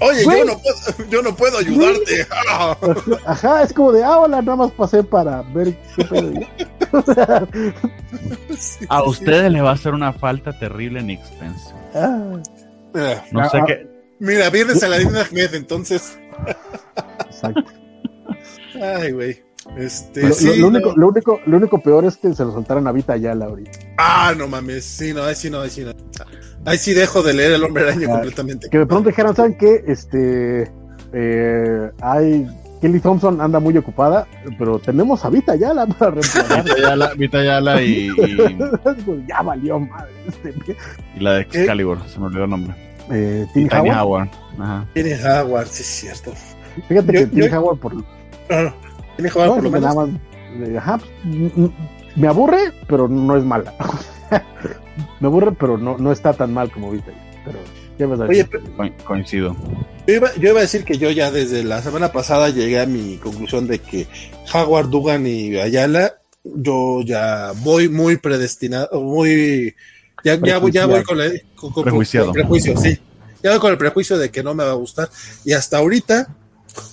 Oye, 0.00 0.24
Güey. 0.24 0.38
yo 0.40 0.44
no, 0.44 0.58
puedo, 0.58 1.08
yo 1.10 1.22
no 1.22 1.34
puedo 1.36 1.58
ayudarte. 1.58 2.26
Ajá, 3.24 3.62
es 3.62 3.72
como 3.72 3.92
de, 3.92 4.04
ah, 4.04 4.18
hola, 4.18 4.42
nada 4.42 4.56
más 4.56 4.70
pasé 4.72 5.02
para 5.02 5.40
ver 5.54 5.74
qué 5.96 6.04
pedo. 6.04 6.32
Sí, 8.58 8.84
A 8.90 9.00
sí, 9.02 9.08
ustedes 9.08 9.50
les 9.50 9.62
va 9.64 9.70
a 9.70 9.74
hacer 9.74 9.94
una 9.94 10.12
falta 10.12 10.52
terrible 10.58 11.02
Nick 11.02 11.22
Spencer. 11.24 11.74
Ah. 11.94 12.36
Ah, 12.94 13.22
No 13.32 13.40
Ah, 13.40 13.48
sé 13.48 13.58
ah. 13.58 13.64
qué. 13.66 13.88
Mira, 14.18 14.50
viernes 14.50 14.82
a 14.82 14.88
la 14.88 14.96
Ahmed, 14.96 15.54
entonces. 15.54 16.18
exacto. 17.26 17.64
Ay, 18.82 19.12
güey. 19.12 19.42
Este, 19.76 20.22
Lo, 20.22 20.28
lo- 20.28 20.34
sí, 20.34 20.46
lo 20.58 20.70
no. 20.70 20.78
único, 20.78 20.92
lo, 20.96 21.08
único, 21.08 21.40
lo 21.46 21.56
único 21.56 21.78
peor 21.80 22.04
es 22.04 22.16
que 22.16 22.34
se 22.34 22.44
lo 22.44 22.52
soltaron 22.52 22.86
a 22.86 22.92
Vita 22.92 23.16
ya, 23.16 23.32
ahorita. 23.32 23.70
Ah, 23.98 24.34
no 24.36 24.48
mames. 24.48 24.84
Sí, 24.84 25.12
no, 25.14 25.22
ahí 25.22 25.34
sí, 25.34 25.48
no, 25.50 25.60
ahí 25.60 25.70
sí, 25.70 25.84
no. 25.84 25.92
Ahí 26.64 26.76
sí 26.78 26.92
dejo 26.92 27.22
de 27.22 27.32
leer 27.32 27.52
el 27.52 27.64
hombre 27.64 27.84
araña 27.84 28.06
Ah, 28.10 28.12
completamente. 28.14 28.68
Que 28.68 28.78
de 28.78 28.86
pronto 28.86 29.08
dijeron, 29.08 29.34
¿saben 29.34 29.56
qué? 29.56 29.82
Este, 29.86 30.70
eh, 31.12 31.90
hay, 32.02 32.46
Kelly 32.82 33.00
Thompson 33.00 33.40
anda 33.40 33.60
muy 33.60 33.76
ocupada, 33.78 34.26
pero 34.58 34.78
tenemos 34.78 35.24
a 35.24 35.30
Vita 35.30 35.54
ya 35.56 35.72
la 35.72 35.86
para 35.86 36.10
reemplazar. 36.12 36.64
Vita 36.64 36.76
Yala, 36.78 37.12
Vita 37.14 37.42
Yala 37.44 37.82
y, 37.82 38.08
y, 38.08 38.36
Pues 39.06 39.26
ya 39.28 39.42
valió 39.42 39.80
madre. 39.80 40.10
Este, 40.28 40.54
y 41.16 41.20
la 41.20 41.34
de 41.34 41.40
Excalibur, 41.42 41.98
se 42.08 42.18
me 42.18 42.26
olvidó 42.26 42.44
el 42.44 42.50
nombre. 42.50 42.74
eh, 43.10 43.46
Tim 43.54 43.68
Howard. 43.72 43.96
Howard. 43.98 44.28
Ajá. 44.58 44.86
Howard, 45.42 45.66
sí 45.68 45.82
es 45.82 45.86
cierto. 45.88 46.32
Fíjate 46.88 47.06
Yo- 47.06 47.20
que 47.20 47.26
Tim 47.26 47.44
yo- 47.50 47.58
Howard 47.60 47.78
por, 47.78 47.94
Ah, 48.52 48.74
Tiene 49.20 49.30
Howard 49.34 49.48
no, 49.48 49.54
por 49.54 49.64
lo 49.64 49.70
me 49.70 49.80
menos. 49.80 49.94
nada 49.94 50.06
más, 50.06 50.78
ajá, 50.78 51.00
me 52.16 52.26
aburre, 52.26 52.72
pero 52.88 53.08
no 53.08 53.36
es 53.36 53.44
mala. 53.44 53.74
me 55.20 55.26
aburre, 55.26 55.52
pero 55.52 55.78
no, 55.78 55.98
no 55.98 56.12
está 56.12 56.32
tan 56.32 56.52
mal 56.52 56.70
como 56.70 56.90
Vita. 56.90 57.12
Pero, 57.44 57.58
¿qué 57.98 58.04
vas 58.06 58.20
a 58.20 58.24
Oye, 58.24 58.48
coincido. 59.04 59.56
Yo 60.06 60.14
iba, 60.14 60.34
yo 60.36 60.50
iba 60.50 60.58
a 60.58 60.62
decir 60.62 60.84
que 60.84 60.98
yo 60.98 61.10
ya 61.10 61.30
desde 61.30 61.62
la 61.64 61.82
semana 61.82 62.12
pasada 62.12 62.48
llegué 62.50 62.80
a 62.80 62.86
mi 62.86 63.16
conclusión 63.18 63.66
de 63.66 63.78
que 63.78 64.06
Howard, 64.52 64.88
Dugan 64.88 65.26
y 65.26 65.56
Ayala, 65.56 66.14
yo 66.42 67.02
ya 67.02 67.52
voy 67.62 67.88
muy 67.88 68.16
predestinado, 68.16 69.00
muy, 69.00 69.74
ya, 70.24 70.36
ya, 70.42 70.58
voy, 70.58 70.72
ya 70.72 70.86
voy 70.86 71.02
con, 71.04 71.18
la, 71.18 71.30
con, 71.54 71.72
con- 71.72 71.84
Prejuiciado. 71.84 72.26
con 72.26 72.34
prejuicio, 72.34 72.76
sí. 72.76 72.98
Ya 73.42 73.50
voy 73.50 73.60
con 73.60 73.70
el 73.72 73.78
prejuicio 73.78 74.18
de 74.18 74.30
que 74.30 74.42
no 74.42 74.54
me 74.54 74.64
va 74.64 74.72
a 74.72 74.74
gustar. 74.74 75.08
Y 75.44 75.52
hasta 75.52 75.78
ahorita 75.78 76.28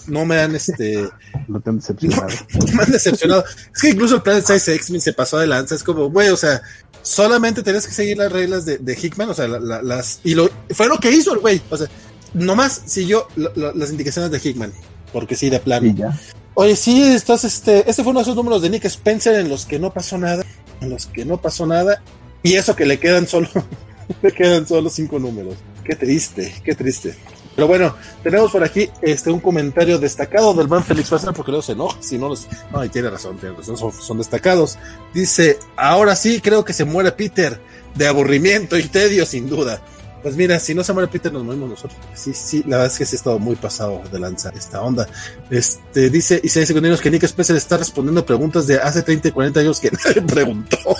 no 0.08 0.26
me 0.26 0.40
han, 0.40 0.56
este, 0.56 1.08
No 1.48 1.60
te 1.60 1.70
han 1.70 1.78
decepcionado. 1.78 2.28
me 2.76 2.84
han 2.84 2.92
decepcionado. 2.92 3.44
Es 3.76 3.82
que 3.82 3.90
incluso 3.90 4.16
el 4.16 4.22
Planet 4.22 4.46
Size 4.46 4.76
X-Men 4.76 5.02
se 5.02 5.14
pasó 5.14 5.38
de 5.38 5.48
lanza. 5.48 5.76
Es 5.76 5.84
como, 5.84 6.10
güey, 6.10 6.30
o 6.30 6.38
sea, 6.38 6.62
solamente 7.02 7.64
tenías 7.64 7.88
que 7.88 7.94
seguir 7.94 8.18
las 8.18 8.32
reglas 8.32 8.66
de, 8.66 8.78
de 8.78 8.94
Hickman, 9.02 9.30
o 9.30 9.34
sea, 9.34 9.48
la- 9.48 9.60
la- 9.60 9.82
las. 9.82 10.20
Y 10.24 10.36
lo, 10.36 10.50
fue 10.72 10.88
lo 10.88 11.00
que 11.00 11.12
hizo 11.12 11.34
el 11.34 11.40
güey. 11.40 11.62
O 11.70 11.78
sea, 11.78 11.88
nomás 12.34 12.82
siguió 12.86 13.28
la- 13.36 13.52
la- 13.56 13.74
las 13.74 13.90
indicaciones 13.92 14.32
de 14.32 14.40
Hickman. 14.50 14.74
Porque 15.14 15.36
sí, 15.36 15.50
de 15.50 15.60
plano. 15.60 15.88
Sí, 15.90 15.96
ya. 15.98 16.20
Oye, 16.56 16.76
sí, 16.76 17.02
estás, 17.04 17.44
este, 17.44 17.90
este 17.90 18.04
fue 18.04 18.12
uno 18.12 18.20
de 18.20 18.24
esos 18.24 18.36
números 18.36 18.62
de 18.62 18.70
Nick 18.70 18.86
Spencer 18.86 19.36
en 19.36 19.48
los 19.48 19.66
que 19.66 19.80
no 19.80 19.94
pasó 19.94 20.18
nada. 20.18 20.44
En 20.82 20.90
los 20.90 21.06
que 21.06 21.24
no 21.24 21.38
pasó 21.42 21.66
nada. 21.66 22.02
Y 22.44 22.56
eso 22.56 22.76
que 22.76 22.86
le 22.86 23.00
quedan 23.00 23.28
solo, 23.28 23.48
le 24.22 24.32
quedan 24.32 24.68
solo 24.68 24.90
cinco 24.90 25.18
números. 25.20 25.56
Qué 25.84 25.96
triste, 25.96 26.54
qué 26.66 26.76
triste. 26.76 27.16
Pero 27.58 27.68
bueno, 27.68 27.96
tenemos 28.22 28.52
por 28.52 28.64
aquí 28.64 28.88
este 29.02 29.32
un 29.32 29.40
comentario 29.40 29.98
destacado 29.98 30.54
del 30.54 30.68
man 30.68 30.84
Félix 30.84 31.10
Fassler 31.10 31.34
porque 31.34 31.50
luego 31.50 31.64
se 31.64 31.72
enoja, 31.72 31.98
si 32.04 32.20
no 32.20 32.30
los... 32.30 32.48
No, 32.72 32.86
y 32.86 32.90
tiene 32.90 33.10
razón, 33.10 33.36
tiene 33.40 33.56
razón, 33.56 33.76
son, 33.92 34.18
destacados. 34.20 34.78
Dice, 35.12 35.58
ahora 35.76 36.16
sí 36.16 36.40
creo 36.40 36.64
que 36.64 36.74
se 36.74 36.86
muere 36.86 37.14
Peter, 37.14 37.60
de 37.96 38.06
aburrimiento 38.08 38.78
y 38.78 38.84
tedio 38.84 39.26
sin 39.26 39.50
duda. 39.50 39.82
Pues 40.22 40.36
mira, 40.36 40.60
si 40.60 40.76
no 40.76 40.84
se 40.84 40.94
muere 40.94 41.08
Peter, 41.08 41.34
nos 41.34 41.44
morimos 41.44 41.72
nosotros. 41.72 42.00
Sí, 42.14 42.32
sí, 42.36 42.60
la 42.68 42.78
verdad 42.78 42.94
es 42.94 43.00
que 43.00 43.08
sí 43.08 43.16
ha 43.16 43.18
estado 43.18 43.40
muy 43.40 43.56
pasado 43.56 44.04
de 44.12 44.20
lanza 44.20 44.52
esta 44.56 44.84
onda. 44.84 45.08
Este, 45.50 46.12
dice, 46.12 46.40
y 46.44 46.50
se 46.50 46.60
dice 46.60 46.76
que 46.76 47.10
Nick 47.10 47.24
Spencer 47.24 47.56
está 47.56 47.78
respondiendo 47.78 48.24
preguntas 48.24 48.68
de 48.68 48.76
hace 48.76 49.02
30 49.02 49.30
y 49.30 49.32
40 49.32 49.60
años 49.62 49.80
que 49.80 49.90
preguntó. 50.28 50.78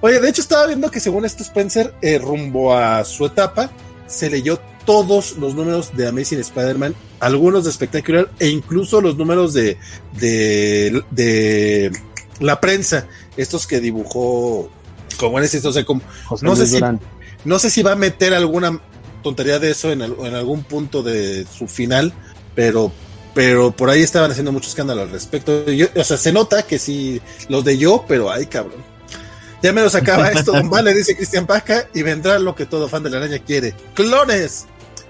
Oye, 0.00 0.18
de 0.18 0.30
hecho 0.30 0.40
estaba 0.40 0.66
viendo 0.66 0.90
que 0.90 1.00
según 1.00 1.26
esto 1.26 1.42
Spencer, 1.42 1.92
eh, 2.00 2.18
rumbo 2.18 2.74
a 2.74 3.04
su 3.04 3.26
etapa, 3.26 3.70
se 4.08 4.28
leyó 4.30 4.58
todos 4.84 5.36
los 5.38 5.54
números 5.54 5.96
de 5.96 6.08
Amazing 6.08 6.40
Spider-Man, 6.40 6.94
algunos 7.20 7.64
de 7.64 7.72
Spectacular 7.72 8.30
e 8.38 8.48
incluso 8.48 9.00
los 9.00 9.16
números 9.16 9.52
de, 9.52 9.76
de, 10.18 11.02
de 11.10 11.92
la 12.40 12.60
prensa, 12.60 13.06
estos 13.36 13.66
que 13.66 13.80
dibujó, 13.80 14.70
como 15.18 15.38
es 15.40 15.54
esto, 15.54 15.68
o 15.68 15.72
sea, 15.72 15.84
como, 15.84 16.00
José 16.26 16.44
No 16.46 16.56
sé 16.56 16.66
si- 16.66 16.74
Durán. 16.74 17.00
no 17.44 17.58
sé 17.58 17.70
si 17.70 17.82
va 17.82 17.92
a 17.92 17.96
meter 17.96 18.32
alguna 18.34 18.80
tontería 19.22 19.58
de 19.58 19.70
eso 19.72 19.92
en, 19.92 20.02
al- 20.02 20.16
en 20.24 20.34
algún 20.34 20.62
punto 20.62 21.02
de 21.02 21.46
su 21.46 21.66
final, 21.68 22.12
pero 22.54 22.90
pero 23.34 23.70
por 23.70 23.88
ahí 23.88 24.02
estaban 24.02 24.30
haciendo 24.32 24.50
mucho 24.50 24.68
escándalo 24.68 25.02
al 25.02 25.10
respecto. 25.10 25.64
Yo- 25.70 25.86
o 25.94 26.02
sea, 26.02 26.16
se 26.16 26.32
nota 26.32 26.62
que 26.64 26.76
sí, 26.78 27.20
los 27.48 27.62
de 27.64 27.78
yo, 27.78 28.04
pero 28.08 28.32
ay, 28.32 28.46
cabrón. 28.46 28.82
Ya 29.62 29.72
me 29.72 29.82
los 29.82 29.94
acaba 29.94 30.28
esto, 30.32 30.52
don 30.52 30.70
Vale, 30.70 30.94
dice 30.94 31.16
Cristian 31.16 31.46
Paca, 31.46 31.88
y 31.94 32.02
vendrá 32.02 32.38
lo 32.38 32.54
que 32.54 32.66
todo 32.66 32.88
fan 32.88 33.02
de 33.02 33.10
la 33.10 33.18
araña 33.18 33.38
quiere. 33.40 33.74
¡Clones! 33.94 34.66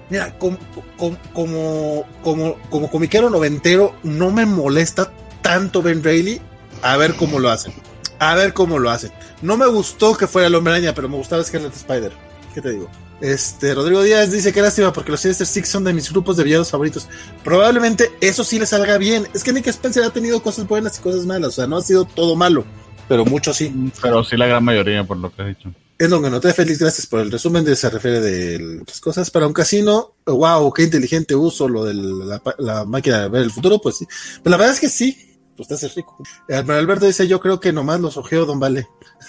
Mira, 0.09 0.37
com- 0.39 0.57
com- 0.97 1.17
como, 1.33 2.05
como, 2.23 2.57
como 2.69 2.89
comiquero 2.89 3.29
noventero, 3.29 3.95
no 4.03 4.31
me 4.31 4.45
molesta 4.45 5.11
tanto 5.41 5.81
Ben 5.83 6.03
Reilly 6.03 6.41
a 6.81 6.97
ver 6.97 7.15
cómo 7.15 7.37
lo 7.39 7.49
hacen. 7.51 7.73
A 8.17 8.33
ver 8.35 8.53
cómo 8.53 8.79
lo 8.79 8.89
hacen. 8.89 9.11
No 9.41 9.55
me 9.55 9.67
gustó 9.67 10.17
que 10.17 10.25
fuera 10.27 10.47
el 10.47 10.55
hombre 10.55 10.73
araña, 10.73 10.93
pero 10.95 11.07
me 11.07 11.15
gustaba 11.17 11.43
Scarlet 11.43 11.73
Spider. 11.75 12.11
¿Qué 12.53 12.61
te 12.61 12.71
digo? 12.71 12.89
Este, 13.21 13.73
Rodrigo 13.75 14.01
Díaz 14.01 14.31
dice 14.31 14.51
que 14.51 14.61
lástima 14.61 14.91
porque 14.93 15.11
los 15.11 15.19
Sinister 15.19 15.45
Six 15.45 15.69
son 15.69 15.83
de 15.83 15.93
mis 15.93 16.09
grupos 16.09 16.37
de 16.37 16.43
villanos 16.43 16.71
favoritos. 16.71 17.07
Probablemente 17.43 18.11
eso 18.21 18.43
sí 18.43 18.57
le 18.59 18.65
salga 18.65 18.97
bien. 18.97 19.27
Es 19.33 19.43
que 19.43 19.53
Nick 19.53 19.67
Spencer 19.67 20.03
ha 20.03 20.09
tenido 20.09 20.41
cosas 20.41 20.67
buenas 20.67 20.97
y 20.97 21.01
cosas 21.01 21.25
malas. 21.25 21.49
O 21.49 21.51
sea, 21.51 21.67
no 21.67 21.77
ha 21.77 21.81
sido 21.81 22.05
todo 22.05 22.35
malo, 22.35 22.65
pero 23.09 23.25
mucho 23.25 23.53
sí. 23.53 23.73
Pero 24.01 24.23
sí 24.23 24.37
la 24.37 24.47
gran 24.47 24.63
mayoría, 24.63 25.03
por 25.03 25.17
lo 25.17 25.35
que 25.35 25.41
has 25.41 25.47
dicho. 25.49 25.73
es 25.97 26.09
lo 26.09 26.21
que 26.21 26.29
noté, 26.29 26.53
Félix, 26.53 26.79
gracias 26.79 27.07
por 27.07 27.19
el 27.19 27.31
resumen 27.31 27.65
de 27.65 27.75
se 27.75 27.89
refiere 27.89 28.21
de 28.21 28.81
las 28.87 29.01
cosas 29.01 29.29
para 29.31 29.47
un 29.47 29.53
casino. 29.53 30.13
Wow, 30.25 30.71
qué 30.71 30.83
inteligente 30.83 31.35
uso 31.35 31.67
lo 31.67 31.83
de 31.83 31.95
la, 31.95 32.41
la 32.59 32.85
máquina 32.85 33.23
de 33.23 33.29
ver 33.29 33.41
el 33.41 33.51
futuro, 33.51 33.81
pues 33.81 33.97
sí. 33.97 34.05
Pero 34.41 34.51
la 34.51 34.57
verdad 34.57 34.73
es 34.75 34.79
que 34.79 34.89
sí, 34.89 35.29
pues 35.57 35.67
te 35.67 35.73
haces 35.73 35.93
rico. 35.93 36.15
Alberto 36.47 37.05
dice, 37.05 37.27
yo 37.27 37.41
creo 37.41 37.59
que 37.59 37.73
nomás 37.73 37.99
los 37.99 38.15
ojeo 38.15 38.45
Don 38.45 38.61
Vale. 38.61 38.87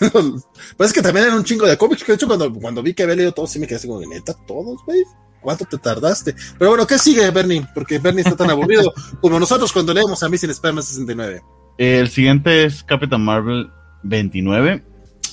pues 0.76 0.90
es 0.90 0.92
que 0.92 1.02
también 1.02 1.26
era 1.26 1.34
un 1.34 1.42
chingo 1.42 1.66
de 1.66 1.76
cómics, 1.76 2.04
que 2.04 2.12
de 2.12 2.16
hecho 2.16 2.28
cuando, 2.28 2.52
cuando 2.52 2.84
vi 2.84 2.94
que 2.94 3.02
había 3.02 3.16
leído 3.16 3.32
todos, 3.32 3.50
sí 3.50 3.58
me 3.58 3.66
quedé 3.66 3.76
así 3.76 3.88
como, 3.88 4.00
neta, 4.00 4.34
todos, 4.46 4.78
güey. 4.86 5.02
¿Cuánto 5.40 5.64
te 5.64 5.78
tardaste? 5.78 6.36
Pero 6.56 6.70
bueno, 6.70 6.86
¿qué 6.86 6.98
sigue, 6.98 7.28
Bernie? 7.30 7.66
Porque 7.74 7.98
Bernie 7.98 8.22
está 8.22 8.36
tan 8.36 8.50
aburrido 8.50 8.92
como 9.20 9.40
nosotros 9.40 9.72
cuando 9.72 9.92
leemos 9.92 10.22
a 10.22 10.28
Missing 10.28 10.50
Spider-Man 10.50 10.84
69. 10.84 11.42
El 11.78 12.08
siguiente 12.08 12.64
es 12.64 12.82
Captain 12.82 13.22
Marvel 13.22 13.70
29 14.02 14.82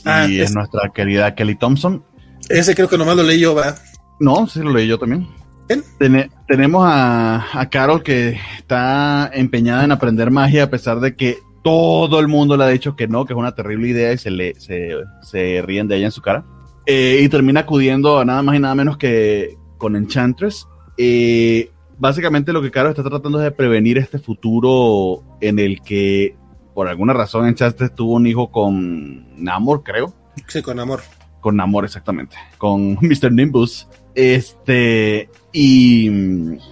Ah, 0.05 0.27
y 0.30 0.39
es, 0.39 0.49
es- 0.49 0.55
nuestra 0.55 0.89
querida 0.93 1.35
Kelly 1.35 1.55
Thompson. 1.55 2.03
Ese 2.49 2.76
creo 2.76 2.88
que 2.88 2.97
nomás 2.97 3.18
lo 3.18 3.23
leí 3.23 3.39
yo, 3.39 3.53
va. 3.55 3.76
No, 4.19 4.47
sí 4.47 4.59
lo 4.61 4.72
leí 4.72 4.88
yo 4.88 4.97
también. 4.97 5.27
Tenemos 6.47 6.84
a, 6.85 7.45
a 7.59 7.69
Carol 7.69 8.01
que 8.03 8.39
está 8.57 9.30
empeñada 9.34 9.84
en 9.84 9.91
aprender 9.91 10.31
magia 10.31 10.64
a 10.64 10.69
pesar 10.69 10.99
de 11.01 11.15
que 11.15 11.38
todo 11.64 12.19
el 12.22 12.30
mundo 12.30 12.55
le 12.55 12.64
ha 12.64 12.68
dicho 12.69 12.95
que 12.95 13.07
no, 13.09 13.26
que 13.26 13.34
es 13.34 13.38
una 13.39 13.53
terrible 13.53 13.89
idea 13.89 14.14
y 14.14 14.18
se, 14.18 14.31
le, 14.31 14.55
se, 14.59 14.91
se 15.23 15.61
ríen 15.65 15.88
de 15.89 15.97
ella 15.97 16.05
en 16.05 16.11
su 16.14 16.22
cara. 16.22 16.45
Eh, 16.85 17.19
y 17.22 17.27
termina 17.27 17.61
acudiendo 17.61 18.18
a 18.18 18.23
nada 18.23 18.41
más 18.43 18.55
y 18.55 18.59
nada 18.59 18.76
menos 18.76 18.95
que 18.97 19.57
con 19.77 19.97
Enchantress. 19.97 20.65
Eh, 20.97 21.69
básicamente 21.98 22.53
lo 22.53 22.61
que 22.61 22.72
Carol 22.72 22.91
está 22.91 23.03
tratando 23.03 23.40
es 23.40 23.44
de 23.45 23.52
prevenir 23.52 23.98
este 23.98 24.19
futuro 24.19 25.24
en 25.41 25.60
el 25.60 25.82
que 25.82 26.36
por 26.74 26.88
alguna 26.88 27.14
razón 27.14 27.48
Enchantress 27.48 27.95
tuvo 27.95 28.14
un 28.14 28.28
hijo 28.28 28.52
con 28.52 29.26
Namor, 29.44 29.84
creo 29.84 30.14
Sí, 30.48 30.61
con 30.61 30.80
amor. 30.80 31.02
con 31.41 31.56
Namor 31.56 31.86
exactamente, 31.86 32.36
con 32.57 32.94
Mr. 33.02 33.32
Nimbus. 33.32 33.88
Este, 34.14 35.30
y, 35.53 36.10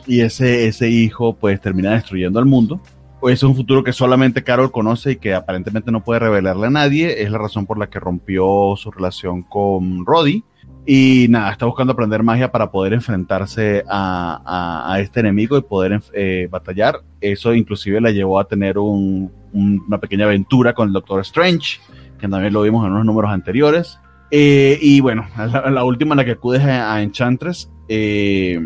y 0.07 0.21
ese, 0.21 0.67
ese 0.67 0.89
hijo 0.89 1.35
pues 1.35 1.59
termina 1.61 1.91
destruyendo 1.91 2.39
al 2.39 2.45
mundo. 2.45 2.81
Es 3.27 3.41
un 3.41 3.55
futuro 3.55 3.83
que 3.83 3.93
solamente 3.93 4.43
Carol 4.43 4.71
conoce 4.71 5.11
y 5.13 5.15
que 5.15 5.33
aparentemente 5.33 5.91
no 5.91 6.03
puede 6.03 6.19
revelarle 6.19 6.67
a 6.67 6.71
nadie. 6.71 7.23
Es 7.23 7.31
la 7.31 7.39
razón 7.39 7.65
por 7.65 7.79
la 7.79 7.87
que 7.89 7.99
rompió 7.99 8.75
su 8.77 8.91
relación 8.91 9.41
con 9.41 10.05
Roddy. 10.05 10.43
Y 10.87 11.25
nada, 11.29 11.51
está 11.51 11.65
buscando 11.65 11.93
aprender 11.93 12.21
magia 12.21 12.51
para 12.51 12.69
poder 12.69 12.93
enfrentarse 12.93 13.83
a, 13.89 14.41
a- 14.45 14.93
a 14.93 14.99
este 14.99 15.19
enemigo 15.21 15.57
y 15.57 15.61
poder 15.63 15.99
eh, 16.13 16.47
batallar. 16.51 17.01
Eso 17.21 17.53
inclusive 17.55 17.99
la 18.01 18.11
llevó 18.11 18.39
a 18.39 18.47
tener 18.47 18.77
un- 18.77 19.31
un- 19.53 19.83
una 19.87 19.97
pequeña 19.99 20.25
aventura 20.25 20.73
con 20.73 20.87
el 20.89 20.93
Doctor 20.93 21.21
Strange, 21.21 21.79
que 22.19 22.27
también 22.27 22.53
lo 22.53 22.61
vimos 22.61 22.85
en 22.85 22.91
unos 22.93 23.05
números 23.05 23.31
anteriores. 23.31 23.97
Eh, 24.29 24.77
y 24.81 24.99
bueno, 25.01 25.25
la, 25.37 25.71
la 25.71 25.83
última 25.83 26.13
en 26.13 26.17
la 26.17 26.25
que 26.25 26.31
acudes 26.31 26.61
a, 26.63 26.93
a 26.93 27.01
Enchantress. 27.01 27.69
eh, 27.87 28.59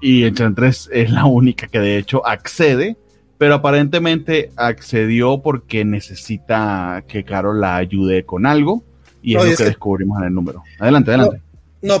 y 0.00 0.24
Enchantress 0.24 0.88
es 0.92 1.10
la 1.10 1.24
única 1.26 1.66
que 1.68 1.80
de 1.80 1.98
hecho 1.98 2.26
accede, 2.26 2.96
pero 3.38 3.54
aparentemente 3.54 4.50
accedió 4.56 5.42
porque 5.42 5.84
necesita 5.84 7.04
que 7.06 7.24
Carol 7.24 7.60
la 7.60 7.76
ayude 7.76 8.24
con 8.24 8.46
algo. 8.46 8.82
Y 9.22 9.32
es 9.32 9.38
No, 9.38 9.44
lo 9.44 9.50
es 9.50 9.56
que 9.58 9.64
que- 9.64 9.68
descubrimos 9.70 10.18
en 10.20 10.28
el 10.28 10.34
número. 10.34 10.62
Adelante, 10.78 11.10
adelante. 11.10 11.36
No, 11.38 11.42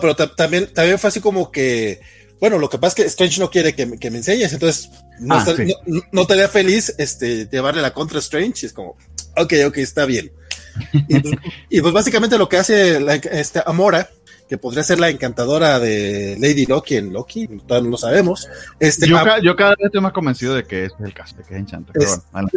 pero 0.00 0.14
ta- 0.16 0.34
también, 0.34 0.72
también 0.72 0.98
fue 0.98 1.08
así 1.08 1.20
como 1.20 1.50
que, 1.50 2.00
bueno, 2.40 2.58
lo 2.58 2.68
que 2.68 2.78
pasa 2.78 2.88
es 2.88 2.94
que 2.94 3.02
Strange 3.08 3.40
no 3.40 3.50
quiere 3.50 3.74
que, 3.74 3.86
me- 3.86 3.98
que 3.98 4.10
me 4.10 4.18
enseñes, 4.18 4.52
entonces 4.52 4.90
no, 5.20 5.34
Ah, 5.36 5.44
estar- 5.46 5.56
sí. 5.56 5.74
no, 5.86 6.00
no 6.12 6.22
estaría 6.22 6.48
feliz 6.48 6.94
este, 6.98 7.46
llevarle 7.46 7.82
la 7.82 7.92
contra 7.92 8.18
Strange, 8.18 8.60
y 8.62 8.66
es 8.66 8.72
como, 8.72 8.96
ok, 9.36 9.52
ok, 9.68 9.76
está 9.78 10.04
bien. 10.04 10.30
Y 11.08 11.20
pues, 11.20 11.34
y 11.70 11.80
pues 11.80 11.92
básicamente 11.94 12.36
lo 12.38 12.48
que 12.48 12.58
hace 12.58 13.00
la, 13.00 13.14
este, 13.14 13.62
Amora, 13.64 14.10
que 14.48 14.58
podría 14.58 14.84
ser 14.84 15.00
la 15.00 15.08
encantadora 15.08 15.80
de 15.80 16.36
Lady 16.38 16.66
Loki 16.66 16.96
en 16.96 17.12
Loki, 17.12 17.48
todavía 17.66 17.84
no 17.86 17.90
lo 17.92 17.96
sabemos, 17.98 18.48
este, 18.78 19.08
yo, 19.08 19.18
Am- 19.18 19.24
ca- 19.24 19.40
yo 19.42 19.56
cada 19.56 19.70
vez 19.70 19.86
estoy 19.86 20.00
más 20.00 20.12
convencido 20.12 20.54
de 20.54 20.64
que 20.64 20.84
ese 20.84 20.94
es 21.00 21.04
el 21.04 21.14
caso, 21.14 21.34
de 21.36 21.42
que 21.44 21.54
es 21.54 21.60
Enchantress. 21.60 21.94
Pero 21.98 22.04
Es- 22.14 22.22
bueno. 22.32 22.48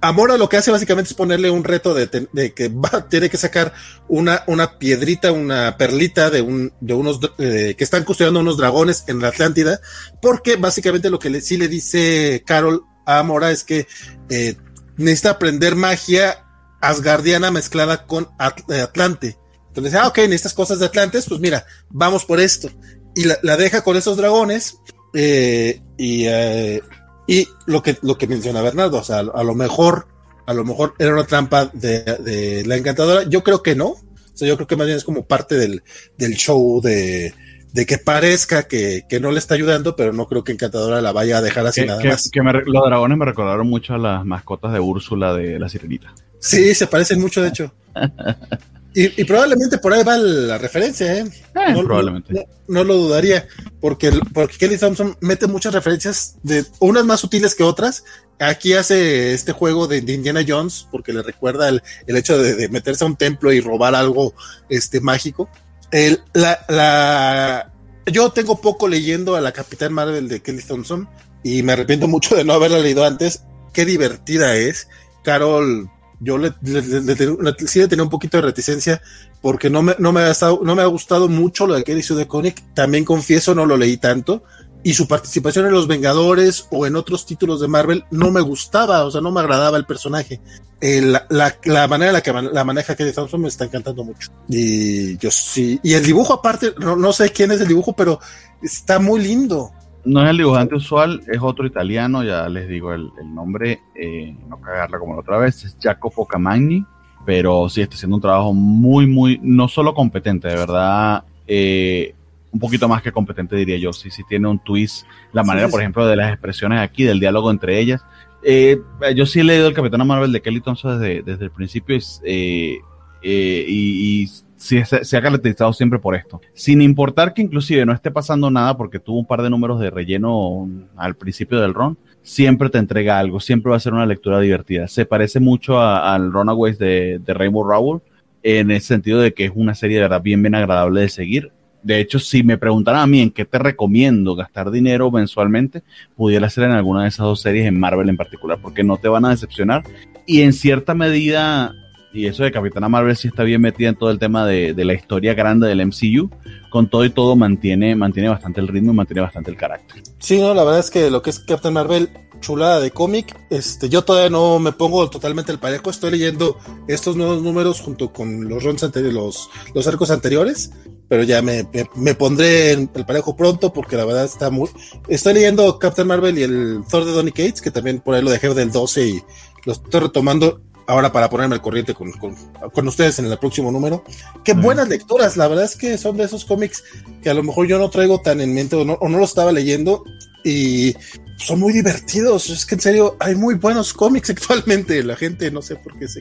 Amora 0.00 0.36
lo 0.36 0.48
que 0.48 0.56
hace 0.56 0.70
básicamente 0.70 1.10
es 1.10 1.14
ponerle 1.14 1.50
un 1.50 1.64
reto 1.64 1.92
de, 1.92 2.08
que 2.54 2.68
va, 2.68 3.06
tiene 3.10 3.28
que 3.28 3.36
sacar 3.36 3.72
una, 4.08 4.44
una 4.46 4.78
piedrita, 4.78 5.32
una 5.32 5.76
perlita 5.76 6.30
de 6.30 6.40
un, 6.40 6.72
de 6.80 6.94
unos, 6.94 7.20
eh, 7.38 7.74
que 7.76 7.84
están 7.84 8.04
custodiando 8.04 8.40
unos 8.40 8.56
dragones 8.56 9.04
en 9.08 9.20
la 9.20 9.28
Atlántida, 9.28 9.80
porque 10.22 10.56
básicamente 10.56 11.10
lo 11.10 11.18
que 11.18 11.30
le, 11.30 11.40
sí 11.40 11.56
le 11.56 11.68
dice 11.68 12.42
Carol 12.46 12.84
a 13.06 13.18
Amora 13.18 13.50
es 13.50 13.64
que 13.64 13.86
eh, 14.30 14.56
necesita 14.96 15.30
aprender 15.30 15.74
magia 15.74 16.44
asgardiana 16.80 17.50
mezclada 17.50 18.06
con 18.06 18.28
eh, 18.68 18.80
Atlante. 18.80 19.36
Entonces, 19.68 19.94
ah, 19.94 20.08
ok, 20.08 20.18
necesitas 20.18 20.54
cosas 20.54 20.78
de 20.78 20.86
Atlantes, 20.86 21.26
pues 21.28 21.40
mira, 21.40 21.66
vamos 21.88 22.24
por 22.24 22.40
esto. 22.40 22.70
Y 23.14 23.24
la, 23.24 23.38
la 23.42 23.56
deja 23.56 23.82
con 23.82 23.96
esos 23.96 24.16
dragones, 24.16 24.76
eh, 25.14 25.80
y, 25.96 26.26
eh, 26.26 26.82
y 27.28 27.46
lo 27.66 27.82
que, 27.82 27.96
lo 28.02 28.18
que 28.18 28.26
menciona 28.26 28.60
Bernardo, 28.62 28.98
o 28.98 29.04
sea, 29.04 29.18
a 29.20 29.42
lo 29.44 29.54
mejor, 29.54 30.08
a 30.46 30.54
lo 30.54 30.64
mejor 30.64 30.94
era 30.98 31.12
una 31.12 31.24
trampa 31.26 31.66
de, 31.72 32.02
de 32.02 32.64
la 32.66 32.76
encantadora. 32.76 33.22
Yo 33.28 33.44
creo 33.44 33.62
que 33.62 33.76
no. 33.76 33.88
O 33.90 34.00
sea, 34.34 34.48
yo 34.48 34.56
creo 34.56 34.66
que 34.66 34.76
más 34.76 34.86
bien 34.86 34.96
es 34.98 35.04
como 35.04 35.24
parte 35.26 35.56
del, 35.56 35.82
del 36.16 36.34
show 36.36 36.80
de, 36.80 37.34
de 37.72 37.86
que 37.86 37.98
parezca 37.98 38.62
que, 38.68 39.02
que 39.08 39.20
no 39.20 39.30
le 39.30 39.38
está 39.40 39.54
ayudando, 39.54 39.94
pero 39.96 40.12
no 40.12 40.26
creo 40.26 40.42
que 40.44 40.52
Encantadora 40.52 41.00
la 41.02 41.12
vaya 41.12 41.38
a 41.38 41.42
dejar 41.42 41.66
así 41.66 41.82
Que- 41.82 41.86
nada 41.88 42.00
que- 42.02 42.08
más. 42.08 42.30
que 42.30 42.42
me 42.42 42.52
re- 42.52 42.62
los 42.66 42.84
dragones 42.84 43.18
me 43.18 43.24
recordaron 43.26 43.68
mucho 43.68 43.94
a 43.94 43.98
las 43.98 44.24
mascotas 44.24 44.72
de 44.72 44.80
Úrsula 44.80 45.34
de 45.34 45.58
la 45.58 45.68
Sirenita. 45.68 46.14
Sí, 46.40 46.74
se 46.74 46.86
parecen 46.86 47.20
mucho, 47.20 47.42
de 47.42 47.48
hecho. 47.48 47.72
Y, 48.94 49.20
y 49.20 49.24
probablemente 49.24 49.78
por 49.78 49.92
ahí 49.92 50.02
va 50.02 50.16
la 50.16 50.58
referencia, 50.58 51.14
¿eh? 51.18 51.24
Eh, 51.54 51.72
No- 51.72 51.84
probablemente. 51.84 52.32
No, 52.32 52.42
no 52.68 52.84
lo 52.84 52.94
dudaría, 52.96 53.46
porque, 53.80 54.10
porque 54.32 54.56
Kelly 54.56 54.78
Thompson 54.78 55.16
mete 55.20 55.46
muchas 55.46 55.72
referencias, 55.74 56.36
de 56.42 56.64
unas 56.80 57.04
más 57.04 57.20
sutiles 57.20 57.54
que 57.54 57.62
otras. 57.64 58.04
Aquí 58.40 58.72
hace 58.72 59.34
este 59.34 59.52
juego 59.52 59.86
de, 59.88 60.00
de 60.00 60.12
Indiana 60.14 60.44
Jones, 60.46 60.86
porque 60.90 61.12
le 61.12 61.22
recuerda 61.22 61.68
el, 61.68 61.82
el 62.06 62.16
hecho 62.16 62.38
de, 62.38 62.54
de 62.54 62.68
meterse 62.68 63.04
a 63.04 63.06
un 63.08 63.16
templo 63.16 63.52
y 63.52 63.60
robar 63.60 63.94
algo 63.94 64.32
este, 64.68 65.00
mágico. 65.00 65.48
El, 65.90 66.20
la, 66.34 66.58
la, 66.68 67.72
yo 68.06 68.30
tengo 68.30 68.60
poco 68.60 68.88
leyendo 68.88 69.36
a 69.36 69.40
la 69.40 69.52
Capitán 69.52 69.92
Marvel 69.92 70.28
de 70.28 70.40
Kelly 70.40 70.62
Thompson 70.62 71.08
y 71.42 71.62
me 71.62 71.72
arrepiento 71.72 72.08
mucho 72.08 72.36
de 72.36 72.44
no 72.44 72.52
haberla 72.54 72.78
leído 72.78 73.04
antes. 73.04 73.42
Qué 73.72 73.84
divertida 73.84 74.56
es. 74.56 74.88
Carol, 75.24 75.90
yo 76.20 76.36
le, 76.38 76.52
le- 76.62 76.82
le- 76.82 77.54
sí 77.66 77.78
le 77.78 77.88
tenía 77.88 78.02
un 78.02 78.10
poquito 78.10 78.36
de 78.38 78.42
reticencia 78.42 79.00
porque 79.40 79.70
no 79.70 79.82
me, 79.82 79.94
no 79.98 80.12
me, 80.12 80.20
ha, 80.22 80.30
estado, 80.30 80.60
no 80.64 80.74
me 80.74 80.82
ha 80.82 80.86
gustado 80.86 81.28
mucho 81.28 81.66
lo 81.66 81.74
de 81.74 81.84
Kelly 81.84 82.02
Sue 82.02 82.16
de 82.16 82.26
Conic. 82.26 82.62
También 82.74 83.04
confieso, 83.04 83.54
no 83.54 83.66
lo 83.66 83.76
leí 83.76 83.96
tanto. 83.98 84.42
Y 84.84 84.94
su 84.94 85.08
participación 85.08 85.66
en 85.66 85.72
Los 85.72 85.88
Vengadores 85.88 86.66
o 86.70 86.86
en 86.86 86.94
otros 86.96 87.26
títulos 87.26 87.60
de 87.60 87.66
Marvel 87.68 88.04
no 88.12 88.30
me 88.30 88.40
gustaba, 88.40 89.04
o 89.04 89.10
sea, 89.10 89.20
no 89.20 89.32
me 89.32 89.40
agradaba 89.40 89.76
el 89.76 89.84
personaje. 89.86 90.40
La, 90.80 91.26
la, 91.30 91.56
la 91.64 91.88
manera 91.88 92.10
en 92.10 92.14
la 92.14 92.20
que 92.22 92.32
man- 92.32 92.50
la 92.52 92.64
maneja 92.64 92.94
Kelly 92.94 93.12
Thompson 93.12 93.40
me 93.40 93.48
está 93.48 93.64
encantando 93.64 94.04
mucho. 94.04 94.30
Y 94.48 95.16
yo 95.18 95.30
sí. 95.32 95.80
Y 95.82 95.94
el 95.94 96.04
dibujo, 96.04 96.32
aparte, 96.32 96.74
no, 96.78 96.94
no 96.94 97.12
sé 97.12 97.30
quién 97.30 97.50
es 97.50 97.60
el 97.60 97.66
dibujo, 97.68 97.92
pero 97.94 98.20
está 98.62 99.00
muy 99.00 99.20
lindo. 99.20 99.72
No 100.04 100.22
es 100.22 100.30
el 100.30 100.38
dibujante 100.38 100.74
usual, 100.74 101.20
es 101.26 101.38
otro 101.40 101.66
italiano, 101.66 102.22
ya 102.22 102.48
les 102.48 102.68
digo 102.68 102.92
el, 102.92 103.10
el 103.20 103.34
nombre, 103.34 103.80
eh, 103.94 104.34
no 104.48 104.60
cagarla 104.60 104.98
como 104.98 105.14
la 105.14 105.20
otra 105.20 105.38
vez, 105.38 105.64
es 105.64 105.76
Jacopo 105.80 106.26
Camagni, 106.26 106.84
pero 107.26 107.68
sí 107.68 107.82
está 107.82 107.96
haciendo 107.96 108.16
un 108.16 108.22
trabajo 108.22 108.54
muy, 108.54 109.06
muy, 109.06 109.38
no 109.42 109.68
solo 109.68 109.92
competente, 109.94 110.48
de 110.48 110.54
verdad, 110.54 111.24
eh, 111.46 112.14
un 112.50 112.60
poquito 112.60 112.88
más 112.88 113.02
que 113.02 113.12
competente 113.12 113.56
diría 113.56 113.76
yo, 113.76 113.92
sí, 113.92 114.10
sí 114.10 114.22
tiene 114.28 114.48
un 114.48 114.58
twist, 114.58 115.06
la 115.32 115.42
manera, 115.42 115.66
sí, 115.66 115.72
por 115.72 115.80
ejemplo, 115.80 116.06
de 116.06 116.16
las 116.16 116.32
expresiones 116.32 116.80
aquí, 116.80 117.04
del 117.04 117.20
diálogo 117.20 117.50
entre 117.50 117.78
ellas. 117.78 118.02
Eh, 118.42 118.80
yo 119.14 119.26
sí 119.26 119.40
he 119.40 119.44
leído 119.44 119.66
el 119.66 119.74
Capitán 119.74 120.06
Marvel 120.06 120.32
de 120.32 120.40
Kelly 120.40 120.60
Thompson 120.60 121.00
desde, 121.00 121.22
desde 121.22 121.44
el 121.44 121.50
principio 121.50 121.96
es, 121.96 122.22
eh, 122.24 122.78
eh, 123.22 123.64
y, 123.68 124.22
y 124.22 124.30
sí 124.58 124.82
se, 124.84 125.16
ha 125.16 125.22
caracterizado 125.22 125.72
siempre 125.72 125.98
por 125.98 126.14
esto. 126.14 126.40
Sin 126.52 126.82
importar 126.82 127.32
que 127.32 127.42
inclusive 127.42 127.86
no 127.86 127.92
esté 127.92 128.10
pasando 128.10 128.50
nada 128.50 128.76
porque 128.76 128.98
tuvo 128.98 129.20
un 129.20 129.26
par 129.26 129.40
de 129.40 129.48
números 129.48 129.80
de 129.80 129.90
relleno 129.90 130.68
al 130.96 131.14
principio 131.14 131.60
del 131.60 131.72
ron, 131.72 131.96
siempre 132.22 132.68
te 132.68 132.78
entrega 132.78 133.18
algo, 133.18 133.40
siempre 133.40 133.70
va 133.70 133.76
a 133.76 133.80
ser 133.80 133.94
una 133.94 134.04
lectura 134.04 134.40
divertida. 134.40 134.88
Se 134.88 135.06
parece 135.06 135.40
mucho 135.40 135.80
al 135.80 136.32
Runaways 136.32 136.78
de, 136.78 137.20
de 137.24 137.34
Rainbow 137.34 137.64
Rowell 137.64 138.02
en 138.42 138.70
el 138.70 138.80
sentido 138.80 139.20
de 139.20 139.32
que 139.32 139.46
es 139.46 139.52
una 139.54 139.74
serie 139.74 139.96
de 139.96 140.02
verdad 140.02 140.22
bien, 140.22 140.42
bien 140.42 140.54
agradable 140.54 141.02
de 141.02 141.08
seguir. 141.08 141.52
De 141.82 142.00
hecho, 142.00 142.18
si 142.18 142.42
me 142.42 142.58
preguntaran 142.58 143.00
a 143.00 143.06
mí 143.06 143.20
en 143.20 143.30
qué 143.30 143.44
te 143.44 143.58
recomiendo 143.58 144.34
gastar 144.34 144.70
dinero 144.70 145.10
mensualmente, 145.12 145.82
pudiera 146.16 146.50
ser 146.50 146.64
en 146.64 146.72
alguna 146.72 147.02
de 147.02 147.08
esas 147.08 147.24
dos 147.24 147.40
series 147.40 147.66
en 147.66 147.78
Marvel 147.78 148.08
en 148.08 148.16
particular, 148.16 148.58
porque 148.60 148.82
no 148.82 148.96
te 148.96 149.08
van 149.08 149.24
a 149.24 149.30
decepcionar 149.30 149.84
y 150.26 150.42
en 150.42 150.52
cierta 150.52 150.94
medida 150.94 151.74
y 152.12 152.26
eso 152.26 152.42
de 152.42 152.52
Capitana 152.52 152.88
Marvel 152.88 153.16
sí 153.16 153.28
está 153.28 153.42
bien 153.42 153.60
metida 153.60 153.90
en 153.90 153.96
todo 153.96 154.10
el 154.10 154.18
tema 154.18 154.46
de, 154.46 154.72
de, 154.74 154.84
la 154.84 154.94
historia 154.94 155.34
grande 155.34 155.68
del 155.68 155.86
MCU. 155.86 156.30
Con 156.70 156.88
todo 156.88 157.04
y 157.04 157.10
todo 157.10 157.36
mantiene, 157.36 157.96
mantiene 157.96 158.28
bastante 158.28 158.60
el 158.60 158.68
ritmo 158.68 158.92
y 158.92 158.96
mantiene 158.96 159.22
bastante 159.22 159.50
el 159.50 159.56
carácter. 159.56 160.02
Sí, 160.18 160.38
no, 160.38 160.52
la 160.54 160.64
verdad 160.64 160.80
es 160.80 160.90
que 160.90 161.10
lo 161.10 161.22
que 161.22 161.30
es 161.30 161.38
Captain 161.38 161.72
Marvel, 161.72 162.10
chulada 162.40 162.80
de 162.80 162.90
cómic, 162.90 163.34
este, 163.50 163.88
yo 163.88 164.04
todavía 164.04 164.30
no 164.30 164.58
me 164.58 164.72
pongo 164.72 165.08
totalmente 165.08 165.50
el 165.50 165.58
parejo, 165.58 165.90
estoy 165.90 166.10
leyendo 166.10 166.58
estos 166.86 167.16
nuevos 167.16 167.42
números 167.42 167.80
junto 167.80 168.12
con 168.12 168.48
los 168.48 168.62
runs 168.62 168.84
anteriores, 168.84 169.14
los, 169.14 169.50
los 169.74 169.86
arcos 169.86 170.10
anteriores, 170.10 170.70
pero 171.08 171.22
ya 171.22 171.40
me, 171.40 171.64
me, 171.72 171.88
me, 171.96 172.14
pondré 172.14 172.72
el 172.72 172.88
parejo 172.88 173.34
pronto 173.34 173.72
porque 173.72 173.96
la 173.96 174.04
verdad 174.04 174.24
está 174.24 174.50
muy... 174.50 174.68
Estoy 175.08 175.34
leyendo 175.34 175.78
Captain 175.78 176.06
Marvel 176.06 176.36
y 176.38 176.42
el 176.42 176.82
Thor 176.88 177.06
de 177.06 177.12
Donny 177.12 177.32
Cates, 177.32 177.62
que 177.62 177.70
también 177.70 178.00
por 178.00 178.14
ahí 178.14 178.22
lo 178.22 178.30
dejé 178.30 178.52
del 178.52 178.70
12 178.70 179.08
y 179.08 179.22
lo 179.64 179.72
estoy 179.72 180.00
retomando 180.00 180.60
ahora 180.88 181.12
para 181.12 181.28
ponerme 181.28 181.54
al 181.54 181.62
corriente 181.62 181.94
con, 181.94 182.10
con, 182.12 182.34
con, 182.72 182.88
ustedes 182.88 183.18
en 183.18 183.26
el 183.26 183.38
próximo 183.38 183.70
número. 183.70 184.02
Qué 184.42 184.54
buenas 184.54 184.88
lecturas, 184.88 185.36
la 185.36 185.46
verdad 185.46 185.66
es 185.66 185.76
que 185.76 185.98
son 185.98 186.16
de 186.16 186.24
esos 186.24 186.44
cómics 186.44 186.82
que 187.22 187.30
a 187.30 187.34
lo 187.34 187.42
mejor 187.42 187.68
yo 187.68 187.78
no 187.78 187.90
traigo 187.90 188.20
tan 188.20 188.40
en 188.40 188.54
mente 188.54 188.74
o 188.74 188.84
no, 188.84 188.94
o 188.94 189.08
no 189.08 189.18
lo 189.18 189.24
estaba 189.24 189.52
leyendo 189.52 190.02
y 190.44 190.94
son 191.36 191.60
muy 191.60 191.72
divertidos. 191.72 192.48
Es 192.50 192.64
que 192.64 192.74
en 192.74 192.80
serio, 192.80 193.16
hay 193.20 193.34
muy 193.34 193.54
buenos 193.54 193.92
cómics 193.92 194.30
actualmente. 194.30 195.02
La 195.04 195.16
gente 195.16 195.50
no 195.50 195.62
sé 195.62 195.76
por 195.76 195.98
qué 195.98 196.08
se 196.08 196.20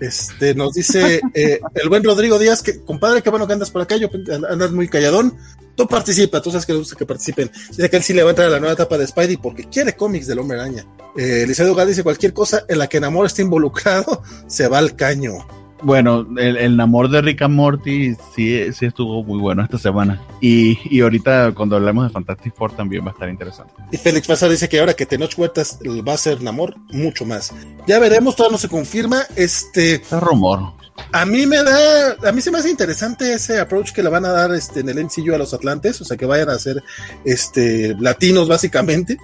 Este, 0.00 0.54
nos 0.54 0.74
dice 0.74 1.20
eh, 1.34 1.60
el 1.74 1.88
buen 1.88 2.04
Rodrigo 2.04 2.38
Díaz 2.38 2.62
que, 2.62 2.80
compadre, 2.80 3.22
qué 3.22 3.30
bueno 3.30 3.46
que 3.46 3.54
andas 3.54 3.70
por 3.70 3.82
acá. 3.82 3.96
Yo 3.96 4.08
andas 4.48 4.72
muy 4.72 4.88
calladón. 4.88 5.36
Tú 5.74 5.86
participa, 5.86 6.40
tú 6.42 6.50
sabes 6.50 6.66
que 6.66 6.72
le 6.72 6.78
gusta 6.78 6.96
que 6.96 7.06
participen. 7.06 7.50
Dice 7.70 7.88
que 7.88 7.96
él 7.96 8.02
sí 8.02 8.12
le 8.12 8.22
va 8.22 8.30
a 8.30 8.32
entrar 8.32 8.48
a 8.48 8.50
la 8.50 8.60
nueva 8.60 8.74
etapa 8.74 8.98
de 8.98 9.06
Spidey 9.06 9.36
porque 9.36 9.64
quiere 9.64 9.94
cómics 9.94 10.26
del 10.26 10.38
Hombre 10.38 10.60
Araña. 10.60 10.84
Eh, 11.16 11.44
Liceo 11.46 11.74
Gal 11.74 11.88
dice 11.88 12.02
cualquier 12.02 12.32
cosa 12.32 12.64
en 12.68 12.78
la 12.78 12.88
que 12.88 13.00
Namor 13.00 13.26
esté 13.26 13.42
involucrado 13.42 14.22
se 14.46 14.68
va 14.68 14.78
al 14.78 14.96
caño. 14.96 15.46
Bueno, 15.82 16.24
el, 16.38 16.56
el 16.58 16.76
Namor 16.76 17.10
de 17.10 17.20
Rick 17.20 17.42
and 17.42 17.54
Morty 17.54 18.14
sí, 18.34 18.72
sí 18.72 18.86
estuvo 18.86 19.24
muy 19.24 19.40
bueno 19.40 19.64
esta 19.64 19.78
semana. 19.78 20.22
Y, 20.40 20.78
y 20.84 21.00
ahorita 21.00 21.52
cuando 21.54 21.74
hablemos 21.74 22.06
de 22.06 22.10
Fantastic 22.10 22.54
Four 22.54 22.76
también 22.76 23.04
va 23.04 23.08
a 23.08 23.12
estar 23.12 23.28
interesante. 23.28 23.72
Y 23.90 23.96
Félix 23.96 24.28
Pazar 24.28 24.48
dice 24.48 24.68
que 24.68 24.78
ahora 24.78 24.94
que 24.94 25.06
Tenoch 25.06 25.36
Huertas 25.36 25.80
va 26.06 26.12
a 26.12 26.18
ser 26.18 26.40
Namor, 26.40 26.76
mucho 26.92 27.24
más. 27.24 27.52
Ya 27.88 27.98
veremos, 27.98 28.36
todavía 28.36 28.54
no 28.54 28.58
se 28.58 28.68
confirma. 28.68 29.22
Este. 29.34 29.94
Es 29.94 30.12
rumor. 30.12 30.74
A 31.12 31.24
mí 31.24 31.46
me 31.46 31.62
da, 31.62 32.16
a 32.26 32.32
mí 32.32 32.40
se 32.40 32.50
me 32.50 32.58
hace 32.58 32.70
interesante 32.70 33.32
ese 33.32 33.60
approach 33.60 33.92
que 33.92 34.02
le 34.02 34.08
van 34.08 34.24
a 34.24 34.32
dar 34.32 34.52
este, 34.54 34.80
en 34.80 34.88
el 34.88 35.04
MCU 35.04 35.34
a 35.34 35.38
los 35.38 35.54
Atlantes, 35.54 36.00
o 36.00 36.04
sea 36.04 36.16
que 36.16 36.26
vayan 36.26 36.50
a 36.50 36.58
ser 36.58 36.82
este, 37.24 37.94
latinos 37.98 38.48
básicamente. 38.48 39.18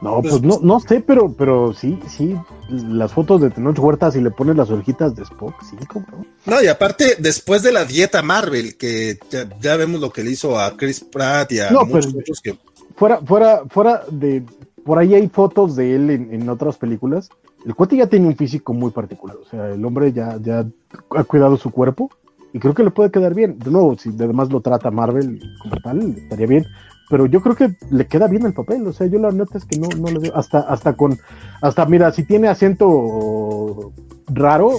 No, 0.00 0.20
pues 0.20 0.42
no, 0.42 0.58
no 0.62 0.80
sé, 0.80 1.00
pero, 1.00 1.32
pero 1.32 1.72
sí, 1.72 1.98
sí, 2.14 2.36
las 2.68 3.12
fotos 3.12 3.40
de 3.40 3.48
Tenoch 3.48 3.78
Huertas 3.78 4.14
y 4.16 4.20
le 4.20 4.30
pones 4.30 4.54
las 4.54 4.68
orejitas 4.68 5.16
de 5.16 5.22
Spock, 5.22 5.54
sí, 5.62 5.76
como 5.86 6.04
no. 6.44 6.62
y 6.62 6.66
aparte, 6.66 7.16
después 7.18 7.62
de 7.62 7.72
la 7.72 7.86
dieta 7.86 8.20
Marvel, 8.20 8.76
que 8.76 9.18
ya, 9.30 9.48
ya, 9.60 9.76
vemos 9.76 10.02
lo 10.02 10.10
que 10.10 10.22
le 10.22 10.32
hizo 10.32 10.58
a 10.58 10.76
Chris 10.76 11.00
Pratt 11.00 11.52
y 11.52 11.60
a 11.60 11.70
no, 11.70 11.86
muchos 11.86 12.14
otros 12.14 12.40
que. 12.42 12.58
Fuera, 12.96 13.18
fuera, 13.18 13.62
fuera 13.70 14.04
de. 14.10 14.44
Por 14.84 14.98
ahí 14.98 15.14
hay 15.14 15.26
fotos 15.28 15.74
de 15.74 15.96
él 15.96 16.10
en, 16.10 16.34
en 16.34 16.50
otras 16.50 16.76
películas. 16.76 17.30
El 17.64 17.74
cuate 17.74 17.96
ya 17.96 18.06
tiene 18.06 18.26
un 18.26 18.36
físico 18.36 18.74
muy 18.74 18.90
particular. 18.90 19.36
O 19.36 19.48
sea, 19.48 19.70
el 19.70 19.84
hombre 19.84 20.12
ya, 20.12 20.38
ya 20.40 20.66
ha 21.10 21.24
cuidado 21.24 21.56
su 21.56 21.70
cuerpo 21.70 22.10
y 22.52 22.58
creo 22.58 22.74
que 22.74 22.84
le 22.84 22.90
puede 22.90 23.10
quedar 23.10 23.34
bien. 23.34 23.58
De 23.58 23.70
nuevo, 23.70 23.96
si 23.96 24.10
además 24.10 24.50
lo 24.50 24.60
trata 24.60 24.90
Marvel 24.90 25.40
como 25.62 25.76
tal, 25.76 26.16
estaría 26.16 26.46
bien 26.46 26.66
pero 27.08 27.26
yo 27.26 27.40
creo 27.40 27.54
que 27.54 27.74
le 27.90 28.06
queda 28.06 28.28
bien 28.28 28.46
el 28.46 28.54
papel, 28.54 28.86
o 28.86 28.92
sea, 28.92 29.06
yo 29.06 29.18
la 29.18 29.30
neta 29.30 29.58
es 29.58 29.64
que 29.64 29.78
no, 29.78 29.88
no 29.88 30.08
le 30.08 30.18
veo, 30.18 30.36
hasta, 30.36 30.60
hasta 30.60 30.94
con, 30.94 31.18
hasta 31.60 31.84
mira, 31.86 32.10
si 32.12 32.24
tiene 32.24 32.48
acento 32.48 33.92
raro, 34.28 34.72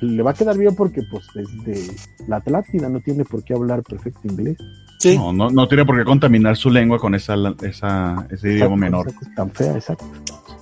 le 0.00 0.22
va 0.22 0.30
a 0.32 0.34
quedar 0.34 0.56
bien 0.56 0.74
porque 0.74 1.02
pues 1.10 1.24
es 1.34 1.64
de 1.64 1.94
la 2.28 2.36
Atlántida, 2.36 2.88
no 2.88 3.00
tiene 3.00 3.24
por 3.24 3.42
qué 3.44 3.54
hablar 3.54 3.82
perfecto 3.82 4.20
inglés. 4.24 4.56
Sí. 4.98 5.16
No, 5.16 5.32
no, 5.32 5.50
no 5.50 5.66
tiene 5.66 5.84
por 5.84 5.98
qué 5.98 6.04
contaminar 6.04 6.56
su 6.56 6.70
lengua 6.70 6.98
con 6.98 7.14
esa, 7.14 7.34
esa, 7.62 8.26
ese 8.30 8.52
idioma 8.52 8.76
menor. 8.76 9.08
Exacto, 9.08 9.34
tan 9.34 9.50
fea, 9.50 9.74
exacto. 9.74 10.04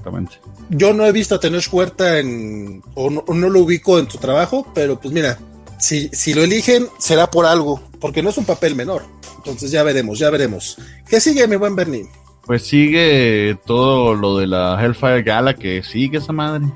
Exactamente. 0.01 0.37
Yo 0.71 0.95
no 0.95 1.05
he 1.05 1.13
visto 1.13 1.35
a 1.35 1.41
Tenoch 1.41 1.69
Huerta 1.73 2.19
en, 2.19 2.83
o 2.95 3.11
no, 3.11 3.23
o 3.27 3.35
no 3.35 3.51
lo 3.51 3.61
ubico 3.61 3.99
en 3.99 4.11
su 4.11 4.19
trabajo, 4.19 4.67
pero 4.75 4.99
pues 4.99 5.13
mira, 5.13 5.39
si, 5.79 6.09
si 6.09 6.33
lo 6.33 6.43
eligen 6.43 6.87
será 6.99 7.31
por 7.31 7.45
algo, 7.45 7.83
porque 8.01 8.23
no 8.23 8.31
es 8.31 8.39
un 8.39 8.47
papel 8.47 8.75
menor. 8.75 9.03
Entonces 9.37 9.71
ya 9.71 9.83
veremos, 9.83 10.19
ya 10.19 10.31
veremos. 10.31 10.79
¿Qué 11.09 11.21
sigue, 11.21 11.47
mi 11.47 11.57
buen 11.57 11.77
Bernie? 11.77 12.07
Pues 12.47 12.67
sigue 12.67 13.59
todo 13.67 14.15
lo 14.15 14.39
de 14.39 14.47
la 14.47 14.83
Hellfire 14.83 15.23
Gala, 15.23 15.55
que 15.55 15.83
sigue 15.83 16.19
esa 16.19 16.33
madre. 16.33 16.67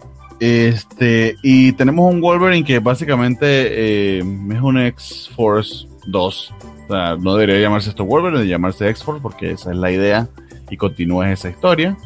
Este, 0.40 1.36
y 1.42 1.72
tenemos 1.72 2.12
un 2.12 2.20
Wolverine 2.20 2.64
que 2.64 2.78
básicamente 2.78 3.46
eh, 3.46 4.18
es 4.18 4.60
un 4.60 4.78
X-Force 4.78 5.86
2. 6.06 6.55
O 6.84 6.92
sea, 6.92 7.16
no 7.16 7.34
debería 7.36 7.60
llamarse 7.62 7.90
esto 7.90 8.05
Wolverine, 8.05 8.38
debería 8.38 8.56
llamarse 8.56 8.88
X-Force, 8.88 9.22
porque 9.22 9.52
esa 9.52 9.70
es 9.70 9.76
la 9.76 9.90
idea 9.90 10.28
y 10.70 10.76
continúa 10.76 11.30
esa 11.32 11.48
historia. 11.48 11.96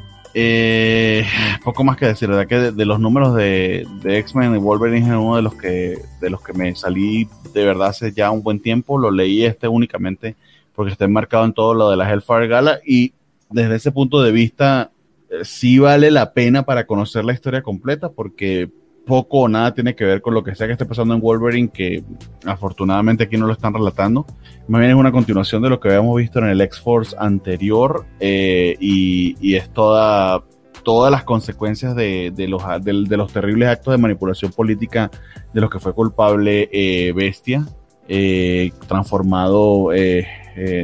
Eh, 0.40 1.27
poco 1.65 1.82
más 1.82 1.97
que 1.97 2.06
decir, 2.06 2.28
verdad 2.28 2.47
que 2.47 2.70
de, 2.70 2.85
los 2.85 3.01
números 3.01 3.35
de, 3.35 3.85
de 4.02 4.19
X-Men 4.19 4.55
y 4.55 4.59
Wolverine 4.59 5.05
es 5.05 5.12
uno 5.12 5.35
de 5.35 5.43
los 5.43 5.55
que 5.56 5.98
de 6.20 6.31
los 6.31 6.40
que 6.44 6.52
me 6.52 6.73
salí 6.77 7.28
de 7.52 7.65
verdad 7.65 7.89
hace 7.89 8.12
ya 8.12 8.31
un 8.31 8.44
buen 8.44 8.60
tiempo. 8.60 8.98
Lo 8.98 9.10
leí 9.10 9.44
este 9.44 9.66
únicamente 9.66 10.36
porque 10.77 10.93
está 10.93 11.06
enmarcado 11.06 11.44
en 11.44 11.55
todo 11.55 11.74
lo 11.74 11.90
de 11.90 11.97
la 11.97 12.09
Hellfire 12.09 12.47
Gala 12.47 12.78
y 12.86 13.15
desde 13.51 13.74
ese 13.74 13.90
punto 13.90 14.23
de 14.23 14.31
vista 14.31 14.93
eh, 15.28 15.44
sí 15.44 15.81
vale 15.81 16.12
la 16.12 16.32
pena 16.32 16.62
para 16.62 16.86
conocer 16.86 17.24
la 17.24 17.32
historia 17.32 17.62
completa 17.62 18.09
porque 18.09 18.70
poco 19.09 19.40
o 19.40 19.48
nada 19.48 19.72
tiene 19.72 19.97
que 19.97 20.05
ver 20.05 20.20
con 20.20 20.35
lo 20.35 20.44
que 20.44 20.55
sea 20.55 20.66
que 20.66 20.74
esté 20.74 20.85
pasando 20.85 21.14
en 21.14 21.20
Wolverine, 21.20 21.70
que 21.70 22.05
afortunadamente 22.44 23.24
aquí 23.24 23.39
no 23.39 23.47
lo 23.47 23.55
están 23.55 23.72
relatando. 23.72 24.26
Más 24.68 24.80
bien 24.80 24.93
es 24.93 24.97
una 24.97 25.10
continuación 25.10 25.62
de 25.62 25.70
lo 25.70 25.80
que 25.80 25.89
habíamos 25.89 26.14
visto 26.18 26.39
en 26.39 26.44
el 26.44 26.60
X-Force 26.60 27.16
anterior 27.18 28.05
eh, 28.20 28.76
y, 28.78 29.55
es 29.55 29.70
toda, 29.70 30.44
todas 30.85 31.10
las 31.10 31.24
consecuencias 31.24 31.97
de, 31.97 32.30
de 32.36 32.48
los, 32.48 32.62
de, 32.82 33.16
los 33.16 33.32
terribles 33.32 33.70
actos 33.70 33.93
de 33.93 33.98
manipulación 33.98 34.52
política 34.52 35.10
de 35.55 35.60
los 35.62 35.70
que 35.70 35.78
fue 35.78 35.94
culpable 35.94 36.68
eh, 36.70 37.12
Bestia, 37.16 37.66
eh, 38.06 38.70
transformado, 38.86 39.93
eh, 39.94 40.26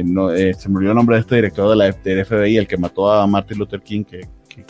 no, 0.03 0.29
se 0.29 0.69
me 0.69 0.77
olvidó 0.77 0.91
el 0.91 0.97
nombre 0.97 1.17
de 1.17 1.21
este 1.21 1.35
director 1.35 1.69
de 1.69 1.75
la, 1.75 1.91
del 1.91 2.25
FBI, 2.25 2.57
el 2.57 2.67
que 2.67 2.77
mató 2.77 3.11
a 3.11 3.27
Martin 3.27 3.59
Luther 3.59 3.81
King, 3.81 4.03
que, 4.03 4.21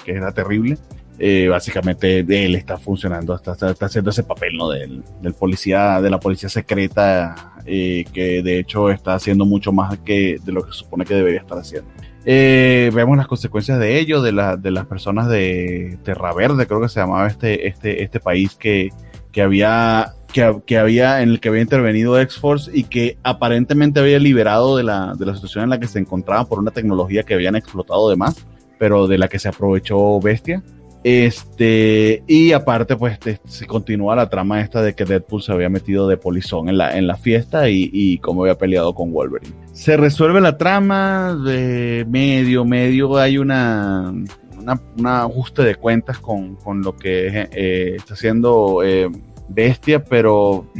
que 0.03 0.11
era 0.11 0.33
terrible 0.33 0.77
eh, 1.17 1.47
básicamente 1.49 2.19
él 2.19 2.55
está 2.55 2.77
funcionando, 2.77 3.35
está, 3.35 3.53
está, 3.53 3.71
está, 3.71 3.85
haciendo 3.85 4.09
ese 4.09 4.23
papel 4.23 4.57
¿no? 4.57 4.69
del, 4.69 5.03
del 5.21 5.33
policía, 5.33 6.01
de 6.01 6.09
la 6.09 6.19
policía 6.19 6.49
secreta, 6.49 7.53
eh, 7.65 8.05
que 8.13 8.43
de 8.43 8.59
hecho 8.59 8.89
está 8.89 9.13
haciendo 9.15 9.45
mucho 9.45 9.71
más 9.71 9.97
que 9.99 10.37
de 10.43 10.51
lo 10.51 10.63
que 10.65 10.71
se 10.71 10.79
supone 10.79 11.05
que 11.05 11.15
debería 11.15 11.39
estar 11.39 11.57
haciendo. 11.57 11.89
Eh, 12.25 12.91
vemos 12.93 13.17
las 13.17 13.27
consecuencias 13.27 13.79
de 13.79 13.99
ello, 13.99 14.21
de, 14.21 14.31
la, 14.31 14.57
de 14.57 14.71
las 14.71 14.87
personas 14.87 15.29
de 15.29 15.97
Terra 16.03 16.33
Verde, 16.33 16.65
creo 16.65 16.81
que 16.81 16.89
se 16.89 16.99
llamaba 16.99 17.27
este, 17.27 17.67
este, 17.67 18.03
este 18.03 18.19
país 18.19 18.55
que, 18.55 18.89
que 19.31 19.41
había 19.41 20.15
que, 20.33 20.61
que, 20.65 20.77
había 20.77 21.21
en 21.21 21.29
el 21.29 21.39
que 21.39 21.49
había 21.49 21.61
intervenido 21.61 22.19
X-Force 22.19 22.71
y 22.73 22.85
que 22.85 23.17
aparentemente 23.23 23.99
había 23.99 24.19
liberado 24.19 24.75
de 24.75 24.83
la, 24.83 25.13
de 25.13 25.25
la 25.25 25.35
situación 25.35 25.63
en 25.65 25.69
la 25.69 25.79
que 25.79 25.87
se 25.87 25.99
encontraba 25.99 26.45
por 26.45 26.59
una 26.59 26.71
tecnología 26.71 27.23
que 27.23 27.35
habían 27.35 27.55
explotado 27.55 28.09
de 28.09 28.15
más, 28.15 28.45
pero 28.79 29.07
de 29.07 29.17
la 29.17 29.27
que 29.27 29.39
se 29.39 29.47
aprovechó 29.47 30.19
Bestia. 30.19 30.63
Este, 31.07 32.23
y 32.25 32.51
aparte, 32.51 32.95
pues 32.95 33.19
te, 33.19 33.39
se 33.45 33.67
continúa 33.67 34.15
la 34.15 34.27
trama 34.27 34.61
esta 34.61 34.81
de 34.81 34.95
que 34.95 35.05
Deadpool 35.05 35.43
se 35.43 35.51
había 35.51 35.69
metido 35.69 36.07
de 36.07 36.17
polizón 36.17 36.67
en 36.67 36.79
la, 36.79 36.97
en 36.97 37.05
la 37.05 37.15
fiesta 37.15 37.69
y, 37.69 37.91
y 37.93 38.17
cómo 38.17 38.41
había 38.41 38.57
peleado 38.57 38.95
con 38.95 39.11
Wolverine. 39.11 39.53
Se 39.71 39.97
resuelve 39.97 40.41
la 40.41 40.57
trama 40.57 41.37
de 41.45 42.07
medio, 42.09 42.65
medio. 42.65 43.17
Hay 43.17 43.37
una, 43.37 44.11
una, 44.57 44.81
una 44.97 45.21
ajuste 45.21 45.61
de 45.61 45.75
cuentas 45.75 46.17
con, 46.17 46.55
con 46.55 46.81
lo 46.81 46.95
que 46.95 47.49
eh, 47.51 47.97
está 47.97 48.15
haciendo 48.15 48.81
eh, 48.83 49.07
Bestia, 49.47 50.03
pero 50.03 50.71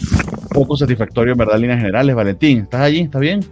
poco 0.50 0.76
satisfactorio 0.76 1.34
en 1.34 1.38
verdad 1.38 1.58
en 1.58 1.62
líneas 1.62 1.82
generales. 1.82 2.16
Valentín, 2.16 2.62
¿estás 2.62 2.82
allí? 2.82 3.02
¿Está 3.02 3.20
bien? 3.20 3.46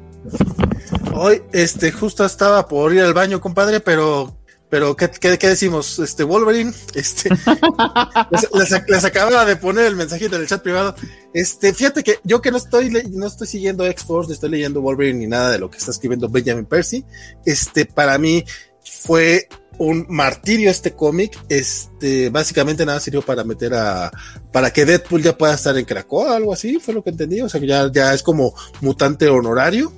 Hoy, 1.14 1.40
este, 1.52 1.92
justo 1.92 2.26
estaba 2.26 2.68
por 2.68 2.96
ir 2.96 3.02
al 3.02 3.14
baño, 3.14 3.40
compadre, 3.40 3.80
pero 3.80 4.40
pero 4.74 4.96
¿qué, 4.96 5.08
qué, 5.08 5.38
qué 5.38 5.50
decimos? 5.50 6.00
Este 6.00 6.24
Wolverine, 6.24 6.74
este 6.96 7.30
les, 8.32 8.72
les, 8.72 8.84
les, 8.88 9.06
acababa 9.06 9.46
de 9.46 9.56
poner 9.56 9.86
el 9.86 9.96
mensajito 9.96 10.36
en 10.36 10.42
el 10.42 10.48
chat 10.48 10.64
privado. 10.64 10.96
Este, 11.32 11.76
fíjate 11.76 12.04
que 12.04 12.18
yo 12.24 12.42
que 12.42 12.50
no 12.50 12.58
estoy 12.58 12.90
no 12.90 13.28
estoy 13.28 13.46
siguiendo 13.46 13.86
X-Force, 13.86 14.30
no 14.30 14.34
estoy 14.34 14.50
leyendo 14.50 14.82
Wolverine 14.82 15.20
ni 15.20 15.28
nada 15.28 15.52
de 15.52 15.60
lo 15.60 15.70
que 15.70 15.78
está 15.78 15.92
escribiendo 15.92 16.28
Benjamin 16.28 16.66
Percy. 16.66 17.06
Este, 17.46 17.86
para 17.86 18.18
mí 18.18 18.46
fue 18.84 19.48
un 19.78 20.08
martirio 20.10 20.72
este 20.72 20.94
cómic. 20.94 21.40
Este, 21.50 22.32
básicamente 22.32 22.84
nada 22.84 23.00
sirvió 23.00 23.22
para 23.22 23.44
meter 23.44 23.76
a, 23.76 24.12
para 24.52 24.74
que 24.74 24.86
Deadpool 24.86 25.22
ya 25.22 25.38
pueda 25.38 25.54
estar 25.54 25.78
en 25.78 25.86
Krakoa, 25.86 26.36
algo 26.36 26.52
así, 26.52 26.80
fue 26.80 26.96
lo 26.96 27.04
que 27.04 27.12
entendí. 27.12 27.42
O 27.42 27.48
sea 27.48 27.62
que 27.62 27.68
ya, 27.68 27.92
ya 27.92 28.12
es 28.12 28.24
como 28.24 28.56
mutante 28.82 29.30
honorario. 29.30 29.94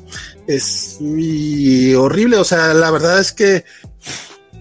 Es 0.47 0.97
muy 0.99 1.95
horrible. 1.95 2.35
O 2.35 2.43
sea, 2.43 2.73
la 2.73 2.91
verdad 2.91 3.21
es 3.21 3.31
que 3.31 3.63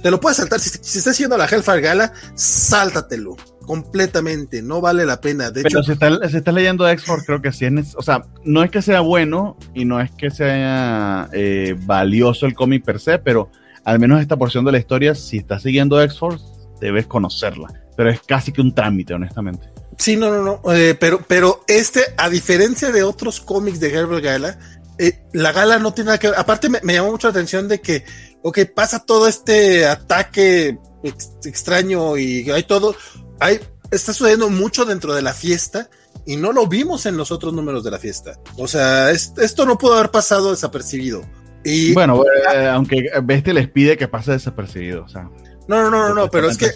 te 0.05 0.11
lo 0.11 0.21
puedes 0.21 0.37
saltar. 0.37 0.61
Si, 0.61 0.69
si 0.69 0.99
estás 0.99 1.15
haciendo 1.15 1.39
la 1.39 1.47
Hellfire 1.47 1.81
Gala, 1.81 2.13
sáltatelo. 2.35 3.39
completamente, 3.65 4.61
no 4.61 4.83
vale 4.83 5.07
la 5.07 5.19
pena. 5.19 5.51
De 5.51 5.63
Pero 5.63 5.81
hecho, 5.81 5.83
si 5.83 5.93
estás 5.93 6.31
si 6.31 6.37
está 6.37 6.53
leyendo 6.53 6.85
creo 7.25 7.41
que 7.41 7.53
sí 7.53 7.65
es. 7.65 7.95
O 7.97 8.03
sea, 8.03 8.27
no 8.45 8.63
es 8.63 8.71
que 8.71 8.83
sea 8.83 9.01
bueno 9.01 9.57
y 9.73 9.87
no 9.87 10.03
es 10.03 10.11
que 10.11 10.31
sea 10.31 11.31
eh, 11.33 11.75
valioso 11.87 12.45
el 12.45 12.53
cómic 12.53 12.85
per 12.85 13.01
se, 13.01 13.19
pero 13.19 13.51
al 13.83 13.99
menos 13.99 14.21
esta 14.21 14.37
porción 14.37 14.67
de 14.67 14.73
la 14.73 14.79
historia, 14.79 15.15
si 15.15 15.39
estás 15.39 15.63
siguiendo 15.63 15.99
X-Force, 16.03 16.45
debes 16.83 17.07
conocerla. 17.07 17.69
Pero 17.97 18.11
es 18.11 18.21
casi 18.21 18.53
que 18.53 18.61
un 18.61 18.75
trámite, 18.75 19.15
honestamente. 19.15 19.71
sí, 19.97 20.17
no, 20.17 20.29
no, 20.31 20.43
no, 20.43 20.73
eh, 20.75 20.95
pero, 21.01 21.23
pero 21.27 21.65
este, 21.67 22.03
a 22.19 22.29
diferencia 22.29 22.93
de 22.93 23.03
otros 23.05 23.41
cómics 23.41 23.81
de 23.81 23.91
Herbert 23.91 24.23
Gala, 24.23 24.59
eh, 24.99 25.23
la 25.33 25.53
gala 25.53 25.79
no 25.79 25.95
tiene 25.95 26.09
nada 26.09 26.19
que 26.19 26.29
ver. 26.29 26.39
Aparte, 26.39 26.69
me, 26.69 26.81
me 26.83 26.93
llamó 26.93 27.11
mucho 27.11 27.27
la 27.29 27.31
atención 27.33 27.69
de 27.69 27.81
que, 27.81 28.05
ok, 28.45 28.59
pasa 28.75 29.05
todo 29.05 29.27
este 29.27 29.87
ataque 29.87 30.79
ex- 31.03 31.33
extraño 31.45 32.17
y 32.19 32.49
hay 32.51 32.63
todo, 32.65 32.95
hay, 33.41 33.59
está 33.91 34.13
sucediendo 34.13 34.51
mucho 34.51 34.85
dentro 34.85 35.15
de 35.15 35.23
la 35.23 35.33
fiesta 35.33 35.89
y 36.27 36.37
no 36.37 36.53
lo 36.53 36.67
vimos 36.67 37.07
en 37.07 37.17
los 37.17 37.33
otros 37.33 37.53
números 37.55 37.83
de 37.85 37.91
la 37.91 37.99
fiesta. 37.99 38.39
O 38.59 38.69
sea, 38.69 39.11
es- 39.11 39.33
esto 39.39 39.65
no 39.67 39.79
pudo 39.79 39.95
haber 39.95 40.11
pasado 40.11 40.51
desapercibido. 40.51 41.25
Y 41.65 41.95
Bueno, 41.95 42.23
eh, 42.55 42.67
aunque 42.69 43.05
Bestia 43.23 43.55
les 43.55 43.69
pide 43.71 43.97
que 43.97 44.07
pase 44.09 44.33
desapercibido. 44.33 45.05
O 45.05 45.09
sea, 45.09 45.23
no, 45.67 45.83
no, 45.83 45.91
no, 45.91 46.09
no, 46.09 46.15
no, 46.15 46.31
pero 46.31 46.51
es 46.51 46.59
que 46.59 46.67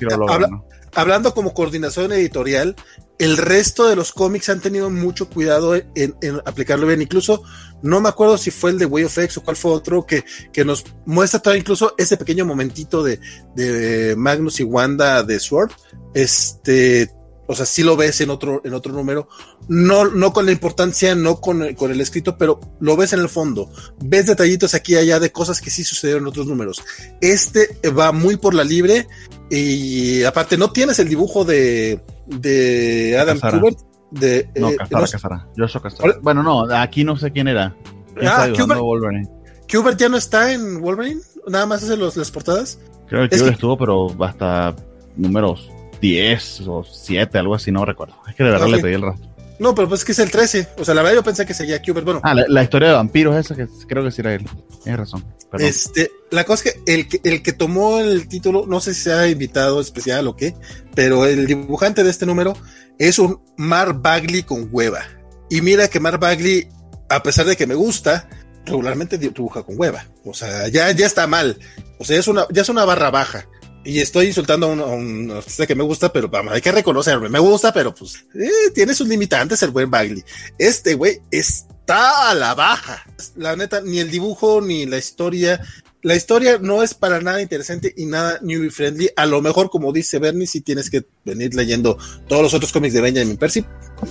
hablando 0.94 1.34
como 1.34 1.52
coordinación 1.52 2.10
editorial, 2.12 2.74
el 3.18 3.36
resto 3.36 3.88
de 3.88 3.96
los 3.96 4.12
cómics 4.12 4.48
han 4.48 4.60
tenido 4.60 4.90
mucho 4.90 5.28
cuidado 5.28 5.74
en, 5.74 6.14
aplicarlo 6.44 6.86
bien. 6.86 7.02
Incluso 7.02 7.42
no 7.82 8.00
me 8.00 8.08
acuerdo 8.08 8.38
si 8.38 8.50
fue 8.50 8.70
el 8.70 8.78
de 8.78 8.86
Way 8.86 9.04
of 9.04 9.18
X 9.18 9.38
o 9.38 9.42
cuál 9.42 9.56
fue 9.56 9.72
otro 9.72 10.06
que, 10.06 10.24
que 10.52 10.64
nos 10.64 10.84
muestra 11.04 11.40
todo 11.40 11.56
incluso 11.56 11.94
ese 11.98 12.16
pequeño 12.16 12.44
momentito 12.44 13.02
de, 13.02 13.18
de 13.56 14.14
Magnus 14.16 14.60
y 14.60 14.62
Wanda 14.62 15.24
de 15.24 15.40
Sword. 15.40 15.72
Este, 16.14 17.10
o 17.48 17.56
sea, 17.56 17.66
sí 17.66 17.82
lo 17.82 17.96
ves 17.96 18.20
en 18.20 18.30
otro, 18.30 18.60
en 18.64 18.72
otro 18.72 18.92
número. 18.92 19.28
No, 19.68 20.04
no 20.04 20.32
con 20.32 20.46
la 20.46 20.52
importancia, 20.52 21.16
no 21.16 21.40
con, 21.40 21.74
con 21.74 21.90
el 21.90 22.00
escrito, 22.00 22.38
pero 22.38 22.60
lo 22.78 22.96
ves 22.96 23.14
en 23.14 23.20
el 23.20 23.28
fondo. 23.28 23.68
Ves 24.00 24.26
detallitos 24.26 24.74
aquí 24.74 24.92
y 24.92 24.96
allá 24.96 25.18
de 25.18 25.32
cosas 25.32 25.60
que 25.60 25.70
sí 25.70 25.82
sucedieron 25.82 26.22
en 26.22 26.28
otros 26.28 26.46
números. 26.46 26.84
Este 27.20 27.80
va 27.90 28.12
muy 28.12 28.36
por 28.36 28.54
la 28.54 28.62
libre 28.62 29.08
y 29.50 30.22
aparte 30.22 30.56
no 30.56 30.70
tienes 30.70 31.00
el 31.00 31.08
dibujo 31.08 31.44
de, 31.44 32.00
de 32.28 33.18
Adam 33.18 33.38
Casara. 33.38 33.58
Kubert. 33.60 33.78
De, 34.10 34.48
No, 34.56 34.70
eh, 34.70 34.76
Casara, 34.76 35.06
Casara. 35.08 35.46
Joshua 35.56 35.82
Casara. 35.82 36.04
Hola. 36.04 36.18
Bueno, 36.22 36.42
no, 36.42 36.62
aquí 36.74 37.04
no 37.04 37.16
sé 37.16 37.30
quién 37.30 37.48
era. 37.48 37.74
¿Quién 38.14 38.28
Ah, 38.28 38.48
Kubert. 38.56 38.80
Wolverine? 38.80 39.28
Kubert 39.70 39.98
ya 39.98 40.08
no 40.08 40.16
está 40.16 40.52
en 40.52 40.80
Wolverine, 40.80 41.20
nada 41.46 41.66
más 41.66 41.82
hace 41.82 41.96
los, 41.96 42.16
las 42.16 42.30
portadas. 42.30 42.78
Creo 43.08 43.28
que 43.28 43.34
Es 43.34 43.40
Kubert 43.42 43.54
que- 43.56 43.66
estuvo, 43.66 43.76
pero 43.76 44.24
hasta 44.24 44.74
números 45.16 45.70
10 46.00 46.62
o 46.68 46.84
7, 46.84 47.38
algo 47.38 47.54
así, 47.54 47.70
no 47.70 47.84
recuerdo. 47.84 48.14
Es 48.28 48.34
que 48.34 48.44
de 48.44 48.50
verdad 48.50 48.68
Ok. 48.68 48.76
le 48.76 48.82
pedí 48.82 48.94
el 48.94 49.02
rastro. 49.02 49.28
No, 49.58 49.74
pero 49.74 49.88
pues 49.88 50.00
es 50.02 50.04
que 50.06 50.12
es 50.12 50.18
el 50.20 50.30
13. 50.30 50.68
O 50.78 50.84
sea, 50.84 50.94
la 50.94 51.02
verdad 51.02 51.16
yo 51.16 51.22
pensé 51.24 51.44
que 51.44 51.52
seguía 51.52 51.82
Kubert. 51.82 52.04
Bueno, 52.04 52.20
Ah, 52.22 52.32
la, 52.32 52.44
la 52.48 52.62
historia 52.62 52.88
de 52.88 52.94
vampiros 52.94 53.34
esa 53.36 53.54
que 53.56 53.66
creo 53.88 54.04
que 54.04 54.10
sí 54.12 54.20
era 54.20 54.32
él. 54.34 54.46
Tienes 54.84 55.00
razón. 55.00 55.24
Perdón. 55.50 55.66
Este, 55.68 56.10
la 56.30 56.44
cosa 56.44 56.68
es 56.68 56.74
que 56.74 56.92
el, 56.92 57.08
que 57.08 57.20
el 57.24 57.42
que 57.42 57.52
tomó 57.52 58.00
el 58.00 58.28
título, 58.28 58.66
no 58.66 58.80
sé 58.80 58.94
si 58.94 59.02
sea 59.02 59.28
invitado 59.28 59.80
especial 59.80 60.28
o 60.28 60.36
qué, 60.36 60.54
pero 60.94 61.26
el 61.26 61.46
dibujante 61.46 62.04
de 62.04 62.10
este 62.10 62.26
número 62.26 62.56
es 62.98 63.18
un 63.18 63.40
Mark 63.56 64.00
Bagley 64.00 64.42
con 64.42 64.68
hueva. 64.70 65.04
Y 65.50 65.60
mira 65.62 65.88
que 65.88 66.00
Mark 66.00 66.20
Bagley, 66.20 66.68
a 67.08 67.22
pesar 67.22 67.46
de 67.46 67.56
que 67.56 67.66
me 67.66 67.74
gusta, 67.74 68.28
regularmente 68.66 69.18
dibuja 69.18 69.62
con 69.62 69.78
hueva. 69.78 70.06
O 70.24 70.34
sea, 70.34 70.68
ya, 70.68 70.90
ya 70.92 71.06
está 71.06 71.26
mal. 71.26 71.58
O 71.98 72.04
sea, 72.04 72.18
es 72.18 72.28
una, 72.28 72.46
ya 72.50 72.62
es 72.62 72.68
una 72.68 72.84
barra 72.84 73.10
baja. 73.10 73.48
Y 73.84 74.00
estoy 74.00 74.26
insultando 74.26 74.66
a 74.66 74.70
un, 74.70 74.80
a 74.80 74.86
un 74.86 75.30
artista 75.30 75.66
que 75.66 75.74
me 75.74 75.84
gusta, 75.84 76.12
pero 76.12 76.28
vamos, 76.28 76.52
hay 76.52 76.60
que 76.60 76.72
reconocerme. 76.72 77.28
Me 77.28 77.38
gusta, 77.38 77.72
pero 77.72 77.94
pues 77.94 78.26
eh, 78.34 78.70
tiene 78.74 78.94
sus 78.94 79.08
limitantes 79.08 79.62
el 79.62 79.70
buen 79.70 79.90
Bagley. 79.90 80.22
Este 80.58 80.94
güey 80.94 81.20
está 81.30 82.30
a 82.30 82.34
la 82.34 82.54
baja. 82.54 83.06
La 83.36 83.56
neta, 83.56 83.80
ni 83.80 84.00
el 84.00 84.10
dibujo 84.10 84.60
ni 84.60 84.84
la 84.84 84.98
historia. 84.98 85.60
La 86.02 86.14
historia 86.14 86.58
no 86.60 86.82
es 86.82 86.94
para 86.94 87.20
nada 87.20 87.42
interesante 87.42 87.92
y 87.96 88.06
nada 88.06 88.38
newbie 88.40 88.70
friendly. 88.70 89.10
A 89.16 89.26
lo 89.26 89.42
mejor, 89.42 89.68
como 89.68 89.92
dice 89.92 90.18
Bernie, 90.20 90.46
si 90.46 90.60
tienes 90.60 90.90
que 90.90 91.04
venir 91.24 91.54
leyendo 91.54 91.98
todos 92.28 92.42
los 92.42 92.54
otros 92.54 92.72
cómics 92.72 92.94
de 92.94 93.00
Benjamin 93.00 93.36
Percy. 93.36 93.64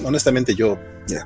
Honestamente, 0.03 0.53
yo, 0.53 0.77
mira, 1.07 1.24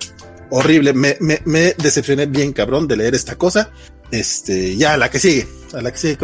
horrible. 0.52 0.94
Me, 0.94 1.74
decepcioné 1.78 2.28
bien 2.28 2.54
cabrón 2.54 2.88
de 2.88 2.98
leer 2.98 3.16
esta 3.16 3.36
cosa. 3.36 3.72
Este, 4.12 4.76
ya, 4.78 4.98
la 4.98 5.10
que 5.10 5.20
sigue. 5.20 5.48
La 5.74 5.92
que 5.92 5.98
sigue. 5.98 6.18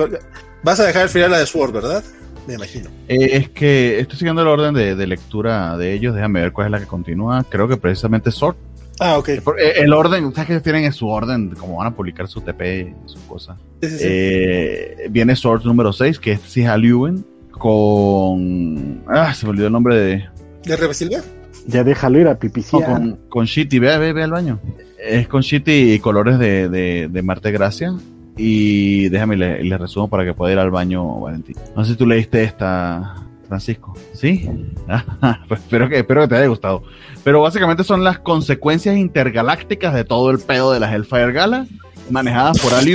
Vas 0.61 0.79
a 0.79 0.85
dejar 0.85 1.03
al 1.03 1.09
final 1.09 1.31
la 1.31 1.39
de 1.39 1.47
Sword, 1.47 1.71
¿verdad? 1.71 2.03
Me 2.45 2.53
imagino. 2.53 2.89
Eh, 3.07 3.29
es 3.33 3.49
que 3.49 3.99
estoy 3.99 4.19
siguiendo 4.19 4.43
el 4.43 4.47
orden 4.47 4.73
de, 4.75 4.95
de 4.95 5.07
lectura 5.07 5.75
de 5.77 5.93
ellos. 5.93 6.13
Déjame 6.13 6.41
ver 6.41 6.51
cuál 6.51 6.67
es 6.67 6.71
la 6.71 6.79
que 6.79 6.85
continúa. 6.85 7.43
Creo 7.49 7.67
que 7.67 7.77
precisamente 7.77 8.31
Sword. 8.31 8.55
Ah, 8.99 9.17
ok. 9.17 9.29
Por- 9.43 9.59
eh, 9.59 9.73
El 9.81 9.93
orden, 9.93 10.33
¿sabes 10.33 10.47
que 10.47 10.59
tienen 10.61 10.85
en 10.85 10.93
su 10.93 11.07
orden? 11.07 11.51
Como 11.51 11.77
van 11.77 11.87
a 11.87 11.95
publicar 11.95 12.27
su 12.27 12.41
TP 12.41 12.81
y 13.05 13.09
su 13.09 13.25
cosa. 13.27 13.57
Sí, 13.81 13.89
sí, 13.89 13.97
sí. 13.97 14.03
Eh, 14.07 15.07
viene 15.11 15.35
Sword 15.35 15.63
número 15.65 15.93
6, 15.93 16.19
que 16.19 16.33
es 16.33 16.41
Sija 16.41 16.77
Lewin, 16.77 17.25
con. 17.51 19.03
Ah, 19.07 19.33
se 19.33 19.45
me 19.45 19.51
olvidó 19.51 19.67
el 19.67 19.73
nombre 19.73 19.95
de. 19.95 20.25
¿De 20.65 20.75
Rebe 20.75 20.93
Silva? 20.93 21.19
Ya 21.67 21.83
déjalo 21.83 22.19
ir 22.19 22.27
a 22.27 22.39
pipicía. 22.39 22.79
No, 22.87 22.93
con, 22.93 23.19
con 23.29 23.45
Shitty, 23.45 23.79
ve, 23.79 23.97
ve, 23.97 24.13
ve 24.13 24.23
al 24.23 24.31
baño. 24.31 24.59
Es 25.03 25.27
con 25.27 25.41
Shitty 25.41 25.93
y 25.93 25.99
colores 25.99 26.39
de, 26.39 26.69
de, 26.69 27.07
de 27.11 27.21
Marte 27.21 27.51
Gracia. 27.51 27.93
Y 28.35 29.09
déjame, 29.09 29.35
le, 29.35 29.63
le 29.63 29.77
resumo 29.77 30.07
para 30.09 30.23
que 30.23 30.33
pueda 30.33 30.53
ir 30.53 30.59
al 30.59 30.69
baño, 30.71 31.19
Valentín. 31.19 31.55
No 31.75 31.83
sé 31.83 31.91
si 31.91 31.97
tú 31.97 32.05
leíste 32.05 32.43
esta, 32.43 33.15
Francisco. 33.47 33.93
¿Sí? 34.13 34.49
Ah, 34.89 35.43
espero 35.49 35.89
que, 35.89 35.99
espero 35.99 36.21
que 36.21 36.27
te 36.29 36.35
haya 36.35 36.47
gustado. 36.47 36.83
Pero 37.23 37.41
básicamente 37.41 37.83
son 37.83 38.03
las 38.03 38.19
consecuencias 38.19 38.95
intergalácticas 38.95 39.93
de 39.93 40.05
todo 40.05 40.31
el 40.31 40.39
pedo 40.39 40.71
de 40.71 40.79
las 40.79 40.93
Hellfire 40.93 41.33
Gala, 41.33 41.67
manejadas 42.09 42.59
por 42.59 42.73
Al. 42.73 42.87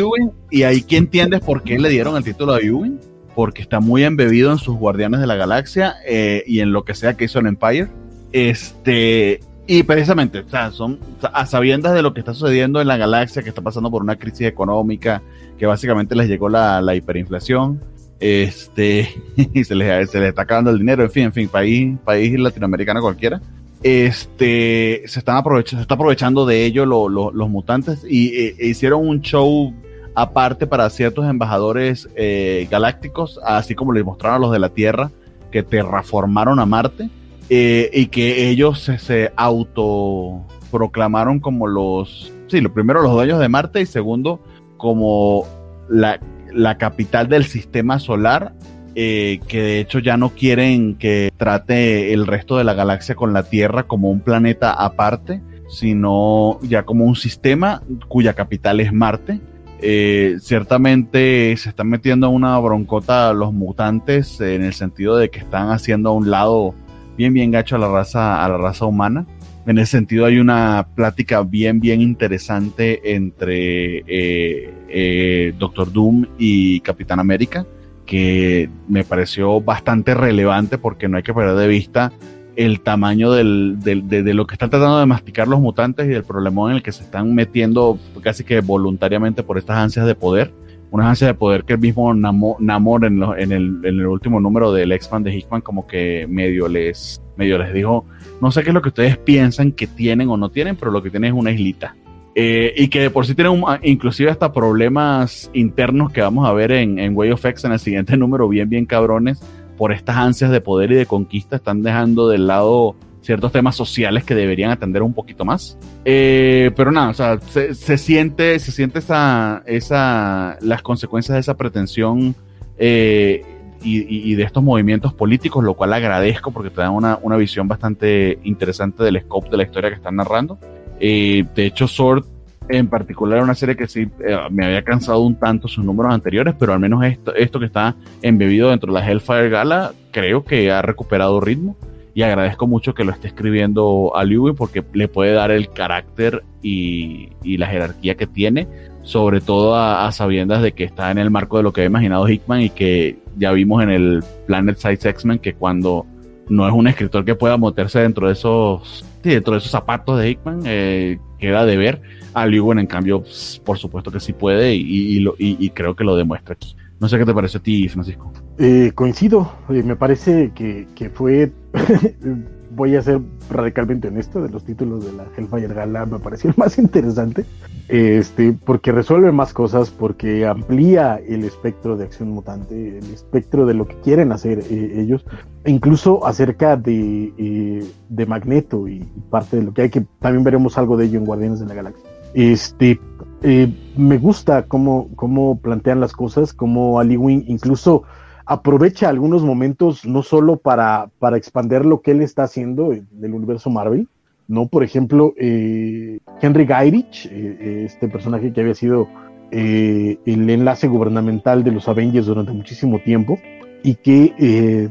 Y 0.51 0.63
ahí 0.63 0.83
que 0.83 0.97
entiendes 0.97 1.41
por 1.41 1.63
qué 1.63 1.79
le 1.79 1.91
dieron 1.91 2.17
el 2.17 2.25
título 2.25 2.55
a 2.55 2.61
Ewing. 2.61 2.99
Porque 3.35 3.63
está 3.63 3.81
muy 3.81 4.05
embebido 4.05 4.53
en 4.53 4.59
sus 4.59 4.77
Guardianes 4.77 5.21
de 5.21 5.27
la 5.27 5.37
Galaxia 5.37 5.97
eh, 6.07 6.45
y 6.47 6.61
en 6.61 6.73
lo 6.73 6.85
que 6.85 6.95
sea 6.95 7.15
que 7.15 7.25
hizo 7.25 7.39
en 7.39 7.47
Empire. 7.47 7.89
Este, 8.33 9.41
y 9.67 9.85
precisamente, 9.85 10.41
o 10.41 10.49
sea, 10.49 10.71
son 10.71 10.99
a 11.33 11.47
sabiendas 11.47 11.95
de 11.95 12.03
lo 12.03 12.13
que 12.13 12.21
está 12.21 12.35
sucediendo 12.35 12.81
en 12.81 12.89
la 12.89 12.97
galaxia, 12.97 13.43
que 13.43 13.49
está 13.49 13.63
pasando 13.63 13.91
por 13.91 14.03
una 14.03 14.17
crisis 14.17 14.47
económica, 14.47 15.23
que 15.57 15.67
básicamente 15.67 16.17
les 16.17 16.29
llegó 16.29 16.49
la, 16.49 16.83
la 16.83 16.95
hiperinflación, 16.95 17.81
este, 18.23 19.09
y 19.53 19.65
se 19.65 19.75
les, 19.75 20.11
se 20.11 20.21
les 20.21 20.29
está 20.31 20.43
acabando 20.43 20.71
el 20.71 20.79
dinero, 20.79 21.03
en 21.03 21.11
fin, 21.11 21.25
en 21.25 21.33
fin, 21.33 21.49
país, 21.49 21.97
país 22.05 22.39
latinoamericano 22.39 23.01
cualquiera. 23.01 23.41
Este, 23.83 25.03
se 25.07 25.19
están 25.19 25.37
aprovechando, 25.37 25.81
se 25.81 25.83
está 25.83 25.95
aprovechando 25.95 26.47
de 26.47 26.65
ello 26.65 26.87
lo- 26.87 27.09
lo- 27.09 27.33
los 27.33 27.51
mutantes 27.51 28.05
y 28.09 28.29
e- 28.37 28.55
e 28.59 28.67
hicieron 28.69 29.07
un 29.09 29.21
show 29.23 29.75
aparte 30.15 30.67
para 30.69 30.89
ciertos 30.91 31.29
embajadores 31.29 32.09
eh, 32.15 32.69
galácticos, 32.71 33.41
así 33.45 33.75
como 33.75 33.93
les 33.93 34.05
mostraron 34.05 34.37
a 34.37 34.41
los 34.41 34.53
de 34.53 34.59
la 34.61 34.69
Tierra, 34.69 35.11
que 35.51 35.63
terraformaron 35.65 36.61
a 36.61 36.67
Marte 36.67 37.09
eh, 37.51 37.91
y 37.93 38.07
que 38.07 38.49
ellos 38.51 38.79
se, 38.81 38.99
se 38.99 39.33
autoproclamaron 39.37 41.41
como 41.41 41.67
los, 41.67 42.33
sí, 42.49 42.61
lo 42.61 42.73
primero 42.73 43.03
los 43.03 43.13
dueños 43.13 43.41
de 43.41 43.49
Marte 43.49 43.81
y 43.81 43.87
segundo 43.87 44.39
como 44.77 45.45
la, 45.89 46.21
la 46.55 46.79
capital 46.79 47.29
del 47.29 47.45
sistema 47.45 47.99
solar, 47.99 48.53
eh, 48.95 49.41
que 49.49 49.63
de 49.63 49.81
hecho 49.81 49.99
ya 49.99 50.17
no 50.17 50.31
quieren 50.31 50.97
que 50.97 51.31
trate 51.37 52.13
el 52.13 52.27
resto 52.27 52.59
de 52.59 52.65
la 52.65 52.75
galaxia 52.75 53.15
con 53.15 53.33
la 53.33 53.45
Tierra 53.45 53.85
como 53.85 54.11
un 54.11 54.21
planeta 54.21 54.73
aparte, 54.73 55.41
sino 55.69 56.59
ya 56.63 56.85
como 56.85 57.07
un 57.07 57.17
sistema 57.17 57.83
cuya 58.09 58.35
capital 58.35 58.81
es 58.81 58.93
Marte. 58.93 59.41
Eh, 59.81 60.37
ciertamente 60.41 61.57
se 61.57 61.71
están 61.71 61.89
metiendo 61.89 62.29
en 62.29 62.35
una 62.35 62.57
broncota 62.59 63.33
los 63.33 63.53
mutantes 63.53 64.41
en 64.41 64.63
el 64.63 64.75
sentido 64.75 65.17
de 65.17 65.29
que 65.31 65.41
están 65.41 65.71
haciendo 65.71 66.11
a 66.11 66.13
un 66.13 66.31
lado 66.31 66.73
bien 67.17 67.35
bien 67.35 67.51
gacho 67.51 67.75
a 67.75 67.79
la 67.81 67.89
raza 67.89 68.45
a 68.45 68.49
la 68.49 68.59
raza 68.59 68.87
humana 68.87 69.27
en 69.67 69.79
ese 69.79 69.91
sentido 69.91 70.25
hay 70.27 70.39
una 70.39 70.87
plática 70.95 71.43
bien 71.43 71.81
bien 71.81 72.01
interesante 72.01 73.15
entre 73.17 74.05
eh, 74.07 74.73
eh, 74.93 75.55
Doctor 75.59 75.93
Doom 75.93 76.27
y 76.39 76.81
Capitán 76.81 77.19
América 77.21 77.67
que 78.07 78.69
me 78.89 79.05
pareció 79.05 79.61
bastante 79.61 80.15
relevante 80.15 80.77
porque 80.77 81.09
no 81.09 81.17
hay 81.17 81.23
que 81.23 81.33
perder 81.33 81.57
de 81.57 81.69
vista 81.69 82.13
el 82.57 82.81
tamaño 82.81 83.33
del, 83.33 83.77
de, 83.81 84.35
lo 84.35 84.47
que 84.47 84.55
están 84.57 84.69
tratando 84.69 84.99
de 84.99 85.07
masticar 85.07 85.49
los 85.49 85.61
mutantes 85.61 86.07
y 86.07 86.11
del 86.11 86.25
problema 86.25 86.69
en 86.71 86.77
el 86.77 86.83
que 86.83 86.93
se 86.93 87.05
están 87.05 87.35
metiendo 87.35 87.99
casi 88.21 88.45
que 88.45 88.61
voluntariamente 88.61 89.43
por 89.43 89.57
estas 89.57 89.79
ansias 89.79 90.05
de 90.07 90.15
poder. 90.15 90.53
Unas 90.91 91.07
ansias 91.07 91.29
de 91.29 91.35
poder 91.35 91.65
que 91.65 91.73
el 91.73 91.79
mismo 91.79 92.13
Namo- 92.13 92.57
Namor 92.59 93.07
el, 93.07 93.23
en 93.39 93.53
el 93.53 94.07
último 94.07 94.41
número 94.41 94.73
del 94.75 94.93
X-Man 94.93 95.23
de 95.23 95.35
Hickman 95.35 95.63
como 95.63 95.87
que 95.87 96.27
medio 96.29 96.69
les, 96.69 97.23
medio 97.39 97.57
les 97.57 97.73
dijo, 97.73 98.05
no 98.43 98.51
sé 98.51 98.63
qué 98.63 98.69
es 98.69 98.75
lo 98.75 98.83
que 98.83 98.91
ustedes 98.91 99.17
piensan 99.17 99.73
que 99.73 99.87
tienen 99.87 100.29
o 100.29 100.37
no 100.37 100.51
tienen, 100.51 100.77
pero 100.77 100.91
lo 100.91 101.03
que 101.03 101.09
tienen 101.09 101.33
es 101.33 101.41
una 101.41 101.51
islita. 101.51 101.97
Eh, 102.35 102.73
y 102.77 102.89
que 102.89 103.01
de 103.01 103.11
por 103.11 103.27
sí 103.27 103.35
tienen 103.35 103.53
un- 103.53 103.65
inclusive 103.83 104.31
hasta 104.31 104.53
problemas 104.53 105.51
internos 105.53 106.13
que 106.13 106.23
vamos 106.23 106.49
a 106.49 106.53
ver 106.53 106.73
en, 106.73 106.99
en 106.99 107.15
Way 107.15 107.33
of 107.33 107.45
X 107.45 107.65
en 107.65 107.73
el 107.73 107.79
siguiente 107.79 108.17
número 108.17 108.49
bien 108.49 108.71
bien 108.71 108.87
cabrones 108.87 109.43
por 109.77 109.93
estas 109.93 110.17
ansias 110.17 110.51
de 110.51 110.63
poder 110.63 110.93
y 110.93 110.95
de 110.95 111.05
conquista 111.07 111.57
están 111.57 111.83
dejando 111.83 112.29
de 112.29 112.39
lado 112.39 112.97
ciertos 113.21 113.53
temas 113.53 113.77
sociales 113.77 114.25
que 114.25 114.35
deberían 114.35 114.71
atender 114.71 115.03
un 115.03 115.15
poquito 115.15 115.45
más. 115.45 115.79
Eh, 116.05 116.71
pero 116.75 116.91
nada, 116.91 117.11
o 117.11 117.15
sea, 117.15 117.39
se, 117.41 117.99
siente, 117.99 118.59
se 118.59 118.73
siente 118.73 118.99
esa, 118.99 119.63
esa, 119.67 120.59
las 120.61 120.83
consecuencias 120.83 121.35
de 121.35 121.41
esa 121.41 121.57
pretensión 121.57 122.35
eh, 122.79 123.45
y, 123.85 124.35
de 124.35 124.43
estos 124.45 124.63
movimientos 124.63 125.13
políticos, 125.13 125.65
lo 125.65 125.75
cual 125.75 125.93
agradezco 125.93 126.53
porque 126.53 126.71
te 126.71 126.81
dan 126.81 126.93
una, 126.93 127.19
una 127.23 127.37
visión 127.37 127.67
bastante 127.69 128.39
interesante 128.45 129.03
del 129.03 129.21
scope 129.21 129.51
de 129.51 129.57
la 129.57 129.63
historia 129.65 129.91
que 129.91 129.97
están 129.97 130.17
narrando. 130.17 130.59
Eh, 131.05 131.45
de 131.57 131.67
hecho, 131.67 131.89
Sword 131.89 132.25
en 132.69 132.87
particular 132.87 133.43
una 133.43 133.57
serie 133.57 133.77
que 133.77 133.89
sí 133.89 134.09
me 134.51 134.65
había 134.65 134.83
cansado 134.83 135.21
un 135.21 135.35
tanto 135.35 135.67
sus 135.67 135.85
números 135.85 136.15
anteriores, 136.15 136.55
pero 136.57 136.73
al 136.73 136.79
menos 136.79 137.05
esto, 137.05 137.35
esto 137.35 137.59
que 137.59 137.67
está 137.67 137.97
embebido 138.23 138.71
dentro 138.71 138.93
de 138.93 139.01
la 139.01 139.07
Hellfire 139.07 139.51
Gala, 139.51 139.93
creo 140.13 140.45
que 140.45 140.71
ha 140.71 140.81
recuperado 140.81 141.41
ritmo. 141.41 141.77
Y 142.15 142.23
agradezco 142.23 142.67
mucho 142.67 142.95
que 142.95 143.05
lo 143.05 143.11
esté 143.11 143.29
escribiendo 143.29 144.13
a 144.15 144.23
Lewin 144.25 144.55
porque 144.55 144.85
le 144.93 145.09
puede 145.09 145.33
dar 145.33 145.51
el 145.51 145.71
carácter 145.71 146.45
y, 146.63 147.31
la 147.57 147.67
jerarquía 147.67 148.17
que 148.17 148.27
tiene, 148.27 148.69
sobre 149.03 149.41
todo 149.41 149.77
a, 149.77 150.13
sabiendas 150.13 150.63
de 150.63 150.73
que 150.73 150.85
está 150.85 151.11
en 151.11 151.19
el 151.19 151.31
marco 151.31 151.57
de 151.57 151.63
lo 151.63 151.73
que 151.73 151.81
había 151.81 151.89
imaginado 151.89 152.29
Hickman 152.29 152.61
y 152.61 152.71
que 152.71 153.17
ya 153.39 153.51
vimos 153.53 153.83
en 153.83 153.91
el 153.91 154.23
Planet 154.47 154.77
Size 154.77 155.09
X-Men 155.09 155.39
que 155.39 155.55
cuando 155.55 156.07
no 156.49 156.69
es 156.69 156.75
un 156.75 156.87
escritor 156.87 157.25
que 157.25 157.35
pueda 157.35 157.57
meterse 157.57 158.01
dentro 158.01 158.27
de 158.27 158.35
esos 158.35 159.07
dentro 159.31 159.53
de 159.53 159.59
esos 159.59 159.71
zapatos 159.71 160.19
de 160.19 160.31
Hickman 160.31 160.61
eh, 160.65 161.19
queda 161.39 161.65
de 161.65 161.77
ver. 161.77 162.03
A 162.35 162.47
Lewin 162.47 162.79
en 162.79 162.87
cambio 162.87 163.25
por 163.65 163.79
supuesto 163.79 164.11
que 164.11 164.19
sí 164.19 164.33
puede 164.33 164.75
y, 164.75 165.23
y 165.39 165.71
creo 165.71 165.95
que 165.95 166.05
lo 166.05 166.17
demuestra 166.17 166.55
aquí. 166.55 166.75
No 167.03 167.09
sé 167.09 167.19
qué 167.19 167.27
te 167.27 167.35
parece 167.35 167.59
a 167.59 167.61
ti, 167.61 167.89
Francisco. 167.89 168.33
Eh, 168.59 168.93
coincido, 168.95 169.53
eh, 169.71 169.83
me 169.83 169.97
parece 169.97 170.53
que, 170.55 171.11
fue, 171.13 171.51
voy 172.75 172.97
a 172.97 173.03
ser 173.03 173.21
radicalmente 173.51 174.09
honesto, 174.09 174.43
de 174.43 174.49
los 174.49 174.65
títulos 174.65 175.05
de 175.05 175.13
la 175.13 175.25
Hellfire 175.37 175.73
Gala 175.73 176.07
me 176.07 176.19
pareció 176.19 176.51
el 176.51 176.57
más 176.59 176.79
interesante, 176.79 177.45
este, 177.89 178.53
porque 178.53 178.93
resuelve 178.93 179.33
más 179.33 179.53
cosas, 179.53 179.91
porque 179.91 180.47
amplía 180.47 181.17
el 181.17 181.45
espectro 181.45 181.97
de 181.97 182.05
acción 182.05 182.31
mutante, 182.31 182.99
el 182.99 183.13
espectro 183.13 183.67
de 183.67 183.75
lo 183.75 183.87
que 183.87 183.97
quieren 183.97 184.33
hacer 184.33 184.61
eh, 184.71 185.01
ellos, 185.01 185.25
e 185.65 185.71
incluso 185.71 186.27
acerca 186.27 186.77
de, 186.77 187.85
de 188.09 188.27
Magneto 188.27 188.89
y 188.89 189.01
parte 189.31 189.57
de 189.57 189.63
lo 189.63 189.73
que 189.73 189.83
hay, 189.83 189.91
que 189.91 190.05
también 190.21 190.45
veremos 190.45 190.79
algo 190.79 190.97
de 190.97 191.07
ello 191.07 191.19
en 191.19 191.25
Guardianes 191.25 191.61
de 191.61 191.67
la 191.67 191.75
Galaxia. 191.75 192.11
Este, 192.35 192.99
eh, 193.43 193.73
me 193.97 194.19
gusta 194.19 194.63
cómo, 194.67 195.11
cómo 195.17 195.59
plantean 195.59 196.01
las 196.01 196.13
cosas, 196.13 196.53
cómo 196.53 197.01
Ali 197.01 197.15
incluso 197.15 198.05
aprovecha 198.47 199.09
algunos 199.09 199.43
momentos 199.43 200.05
no 200.05 200.23
solo 200.23 200.57
para, 200.57 201.11
para 201.19 201.37
expander 201.37 201.85
lo 201.85 202.01
que 202.01 202.13
él 202.13 202.23
está 202.23 202.45
haciendo 202.45 202.93
en 202.93 203.07
el 203.23 203.35
universo 203.35 203.71
Marvel, 203.71 204.09
¿no? 204.49 204.67
Por 204.67 204.83
ejemplo, 204.85 205.35
eh, 205.39 206.19
Henry 206.41 206.67
Gyrich, 206.67 207.29
eh, 207.31 207.85
este 207.87 208.09
personaje 208.09 208.53
que 208.53 208.61
había 208.61 208.75
sido 208.75 209.09
el 209.51 210.49
enlace 210.49 210.89
gubernamental 210.89 211.63
de 211.63 211.73
los 211.73 211.87
Avengers 211.87 212.25
durante 212.25 212.53
muchísimo 212.53 212.99
tiempo 213.01 213.39
y 213.83 213.97
que 213.97 214.91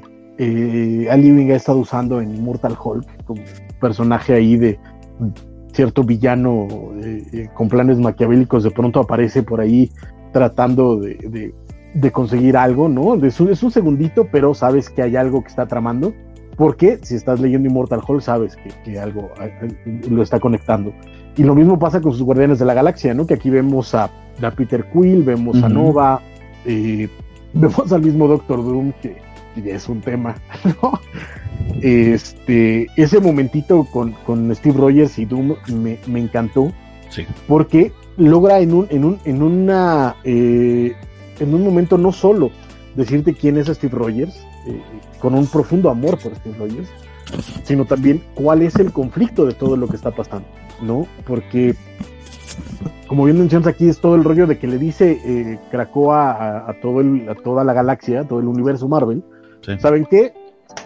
Ali 1.10 1.32
Wing 1.32 1.50
ha 1.50 1.56
estado 1.56 1.80
usando 1.80 2.22
en 2.22 2.36
Immortal 2.36 2.78
Hulk 2.80 3.26
como 3.26 3.42
personaje 3.80 4.36
ahí 4.36 4.58
de 4.58 4.78
cierto 5.74 6.04
villano 6.04 6.68
eh, 7.04 7.24
eh, 7.34 7.50
con 7.54 7.70
planes 7.70 7.98
maquiavélicos 7.98 8.64
de 8.64 8.72
pronto 8.72 9.00
aparece 9.00 9.44
por 9.44 9.62
ahí 9.62 9.92
tratando 10.34 10.98
de, 10.98 11.54
conseguir 12.12 12.58
algo, 12.58 12.88
¿no? 12.90 13.16
Es 13.26 13.40
un, 13.40 13.50
es 13.50 13.62
un, 13.64 13.72
segundito, 13.72 14.28
pero 14.32 14.54
sabes 14.54 14.90
que 14.90 15.02
hay 15.02 15.16
algo 15.16 15.42
que 15.42 15.50
está 15.50 15.66
tramando, 15.66 16.14
porque 16.58 17.00
si 17.02 17.16
estás 17.16 17.40
leyendo 17.40 17.70
Immortal 17.70 18.02
Hulk 18.06 18.22
sabes 18.22 18.58
que, 18.84 19.00
algo 19.00 19.30
lo 20.10 20.22
está 20.22 20.40
conectando. 20.40 20.94
Y 21.38 21.44
lo 21.44 21.56
mismo 21.56 21.80
pasa 21.80 22.02
con 22.02 22.12
sus 22.12 22.24
Guardianes 22.24 22.60
de 22.60 22.66
la 22.66 22.74
Galaxia, 22.74 23.14
¿no? 23.14 23.26
Que 23.26 23.36
aquí 23.36 23.50
vemos 23.50 23.96
a, 23.96 24.10
Peter 24.56 24.86
Quill, 24.92 25.24
vemos 25.24 25.62
a 25.64 25.70
Nova, 25.70 26.22
eh, 26.66 27.08
vemos 27.54 27.92
al 27.92 28.02
mismo 28.02 28.28
Doctor 28.28 28.64
Doom, 28.64 28.92
que, 29.02 29.18
que 29.56 29.72
es 29.72 29.88
un 29.88 30.02
tema, 30.02 30.36
¿no? 30.82 31.00
Este, 31.82 32.88
ese 32.96 33.20
momentito 33.20 33.88
con, 33.92 34.56
Steve 34.56 34.78
Rogers 34.78 35.18
y 35.20 35.26
Doom 35.26 35.56
me, 35.74 36.20
encantó. 36.20 36.72
Porque 37.48 37.92
logra 38.18 38.60
en 38.60 38.74
un, 38.74 38.88
en 38.90 39.04
un, 39.04 39.20
en 39.26 39.42
una, 39.42 40.16
eh, 40.24 40.94
en 41.42 41.54
un 41.54 41.64
momento 41.64 41.98
no 41.98 42.12
solo 42.12 42.52
decirte 42.96 43.34
quién 43.34 43.58
es 43.58 43.68
Steve 43.68 43.98
Rogers, 43.98 44.36
eh, 44.68 44.82
con 45.20 45.34
un 45.34 45.48
profundo 45.48 45.90
amor 45.90 46.18
por 46.20 46.36
Steve 46.36 46.56
Rogers, 46.58 46.90
sino 47.64 47.86
también 47.86 48.22
cuál 48.36 48.62
es 48.62 48.76
el 48.76 48.92
conflicto 48.92 49.46
de 49.46 49.54
todo 49.54 49.78
lo 49.78 49.88
que 49.88 49.96
está 49.96 50.12
pasando, 50.12 50.48
¿no? 50.82 51.08
Porque, 51.26 51.76
como 53.08 53.26
bien 53.26 53.40
mencionas 53.40 53.68
aquí, 53.68 53.88
es 53.88 54.00
todo 54.00 54.16
el 54.16 54.24
rollo 54.24 54.48
de 54.48 54.60
que 54.60 54.68
le 54.68 54.78
dice 54.78 55.20
eh, 55.24 55.60
Krakoa 55.72 56.70
a, 56.70 56.74
todo 56.82 57.00
el, 57.00 57.30
a 57.30 57.36
toda 57.36 57.64
la 57.64 57.74
galaxia, 57.74 58.22
a 58.22 58.28
todo 58.28 58.40
el 58.40 58.48
universo 58.48 58.88
Marvel, 58.88 59.24
¿saben 59.80 60.06
qué? 60.06 60.34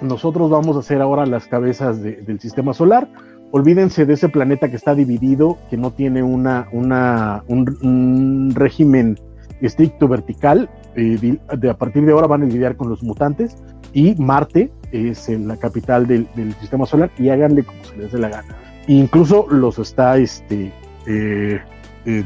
nosotros 0.01 0.49
vamos 0.49 0.75
a 0.75 0.79
hacer 0.79 1.01
ahora 1.01 1.25
las 1.25 1.47
cabezas 1.47 2.01
del 2.01 2.39
sistema 2.39 2.73
solar. 2.73 3.07
Olvídense 3.51 4.05
de 4.05 4.13
ese 4.13 4.29
planeta 4.29 4.69
que 4.69 4.75
está 4.75 4.95
dividido, 4.95 5.57
que 5.69 5.77
no 5.77 5.91
tiene 5.91 6.23
una, 6.23 6.67
una 6.71 7.43
un, 7.47 8.51
régimen 8.53 9.19
estricto 9.65 10.07
vertical. 10.07 10.69
Eh, 10.95 11.37
de, 11.57 11.69
a 11.69 11.77
partir 11.77 12.05
de 12.05 12.11
ahora 12.11 12.27
van 12.27 12.43
a 12.43 12.45
lidiar 12.45 12.75
con 12.75 12.89
los 12.89 13.03
mutantes 13.03 13.57
y 13.93 14.15
Marte 14.15 14.71
es 14.91 15.29
la 15.29 15.57
capital 15.57 16.07
del, 16.07 16.27
sistema 16.59 16.85
solar 16.85 17.11
y 17.17 17.29
háganle 17.29 17.63
como 17.63 17.83
se 17.83 17.97
les 17.97 18.11
dé 18.11 18.19
la 18.19 18.29
gana. 18.29 18.55
E 18.87 18.93
incluso 18.93 19.47
los 19.49 19.79
está 19.79 20.17
este, 20.17 20.71
eh, 21.07 21.59
eh, 22.05 22.23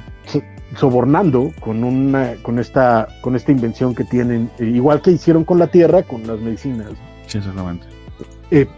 sobornando 0.76 1.52
con 1.60 1.84
una 1.84 2.34
con 2.44 2.60
esta 2.60 3.08
con 3.22 3.36
esta 3.36 3.52
invención 3.52 3.96
que 3.96 4.04
tienen 4.04 4.52
igual 4.60 5.02
que 5.02 5.12
hicieron 5.12 5.44
con 5.44 5.58
la 5.58 5.68
Tierra 5.68 6.04
con 6.04 6.28
las 6.28 6.40
medicinas 6.40 6.90
Sí, 7.26 7.38
exactamente. 7.38 7.86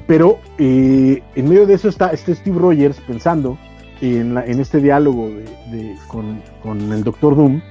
Pero 0.05 0.39
eh, 0.57 1.23
en 1.35 1.49
medio 1.49 1.65
de 1.65 1.75
eso 1.75 1.87
está 1.87 2.09
este 2.09 2.35
Steve 2.35 2.59
Rogers 2.59 2.99
pensando 3.07 3.57
en, 4.01 4.37
en 4.37 4.59
este 4.59 4.79
diálogo 4.79 5.29
de, 5.29 5.95
con, 6.07 6.91
el 6.91 7.03
Doctor 7.03 7.35
Doom, 7.37 7.61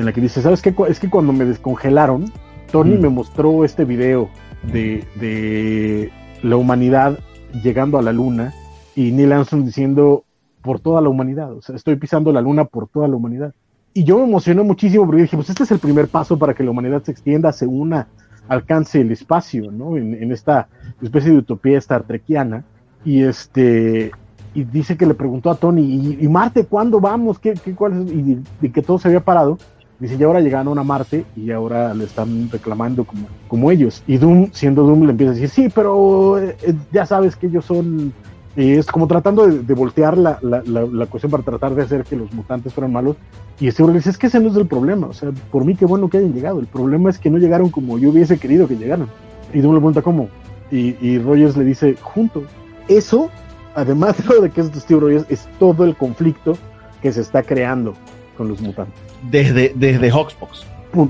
en 0.00 0.06
la 0.06 0.12
que 0.12 0.20
dice, 0.20 0.42
¿sabes 0.42 0.62
qué? 0.62 0.74
Es 0.88 1.00
que 1.00 1.10
cuando 1.10 1.32
me 1.32 1.44
descongelaron, 1.44 2.32
Tony 2.72 2.96
mm. 2.96 3.00
me 3.00 3.08
mostró 3.08 3.64
este 3.64 3.84
video 3.84 4.28
de, 4.72 5.04
de 5.16 6.10
la 6.42 6.56
humanidad 6.56 7.18
llegando 7.62 7.98
a 7.98 8.02
la 8.02 8.12
luna 8.12 8.52
y 8.94 9.12
Neil 9.12 9.32
Armstrong 9.32 9.64
diciendo 9.64 10.24
por 10.62 10.80
toda 10.80 11.00
la 11.00 11.08
humanidad, 11.08 11.52
o 11.52 11.62
sea, 11.62 11.74
estoy 11.74 11.96
pisando 11.96 12.32
la 12.32 12.40
luna 12.40 12.64
por 12.64 12.88
toda 12.88 13.08
la 13.08 13.16
humanidad. 13.16 13.54
Y 13.92 14.04
yo 14.04 14.18
me 14.18 14.24
emocioné 14.24 14.62
muchísimo 14.62 15.06
porque 15.06 15.22
dije, 15.22 15.36
pues 15.36 15.50
este 15.50 15.64
es 15.64 15.70
el 15.70 15.78
primer 15.78 16.08
paso 16.08 16.38
para 16.38 16.54
que 16.54 16.62
la 16.62 16.70
humanidad 16.70 17.02
se 17.02 17.10
extienda, 17.10 17.52
se 17.52 17.66
una, 17.66 18.08
alcance 18.48 19.00
el 19.00 19.10
espacio, 19.10 19.70
¿no? 19.70 19.96
En, 19.96 20.30
esta 20.32 20.68
especie 21.00 21.30
de 21.30 21.38
utopía 21.38 21.78
star 21.78 22.02
trekiana. 22.02 22.64
Y 23.04 23.22
este 23.22 24.12
y 24.52 24.64
dice 24.64 24.96
que 24.96 25.06
le 25.06 25.14
preguntó 25.14 25.50
a 25.50 25.54
Tony, 25.54 26.16
¿y, 26.20 26.28
Marte 26.28 26.66
cuándo 26.66 27.00
vamos? 27.00 27.38
¿Qué, 27.38 27.54
qué 27.54 27.74
cuál 27.74 28.02
es? 28.02 28.12
Y 28.12 28.38
de, 28.60 28.72
que 28.72 28.82
todo 28.82 28.98
se 28.98 29.08
había 29.08 29.24
parado. 29.24 29.58
Dice, 30.00 30.16
y 30.18 30.22
ahora 30.22 30.40
llegaron 30.40 30.78
a 30.78 30.82
Marte 30.82 31.26
y 31.36 31.50
ahora 31.50 31.92
le 31.92 32.04
están 32.04 32.48
reclamando 32.50 33.04
como, 33.04 33.26
como 33.48 33.70
ellos. 33.70 34.02
Y 34.06 34.16
Doom, 34.16 34.48
siendo 34.52 34.82
Doom, 34.82 35.04
le 35.04 35.10
empieza 35.10 35.32
a 35.32 35.34
decir, 35.34 35.50
sí, 35.50 35.68
pero 35.72 36.38
eh, 36.38 36.56
ya 36.90 37.04
sabes 37.04 37.36
que 37.36 37.48
ellos 37.48 37.66
son 37.66 38.12
es 38.56 38.86
como 38.86 39.06
tratando 39.06 39.46
de, 39.46 39.74
voltear 39.74 40.18
la, 40.18 40.38
la, 40.42 41.06
cuestión 41.06 41.30
para 41.30 41.42
tratar 41.42 41.74
de 41.74 41.82
hacer 41.82 42.04
que 42.04 42.16
los 42.16 42.32
mutantes 42.32 42.74
fueran 42.74 42.92
malos. 42.92 43.16
Y 43.60 43.68
este 43.68 43.84
le 43.84 43.92
dice, 43.92 44.10
es 44.10 44.18
que 44.18 44.26
ese 44.26 44.40
no 44.40 44.48
es 44.48 44.56
el 44.56 44.66
problema. 44.66 45.06
O 45.06 45.12
sea, 45.12 45.30
por 45.50 45.64
mí 45.64 45.76
qué 45.76 45.86
bueno 45.86 46.08
que 46.10 46.18
hayan 46.18 46.32
llegado. 46.32 46.58
El 46.58 46.66
problema 46.66 47.10
es 47.10 47.18
que 47.18 47.30
no 47.30 47.38
llegaron 47.38 47.70
como 47.70 47.98
yo 47.98 48.10
hubiese 48.10 48.38
querido 48.38 48.66
que 48.66 48.76
llegaran. 48.76 49.08
Y 49.52 49.60
Doom 49.60 49.74
le 49.74 49.80
pregunta 49.80 50.02
cómo. 50.02 50.28
Y, 50.70 50.96
y 51.00 51.18
Rogers 51.18 51.56
le 51.56 51.64
dice, 51.64 51.96
juntos. 52.00 52.44
Eso, 52.88 53.30
además 53.74 54.16
de 54.42 54.50
que 54.50 54.60
es 54.62 54.66
Steve 54.74 55.00
Rogers, 55.00 55.26
es 55.28 55.48
todo 55.58 55.84
el 55.84 55.94
conflicto 55.96 56.54
que 57.02 57.12
se 57.12 57.20
está 57.20 57.42
creando 57.42 57.94
con 58.36 58.48
los 58.48 58.60
mutantes. 58.60 59.09
Desde, 59.22 59.72
desde 59.74 60.12
Hoxbox. 60.12 60.64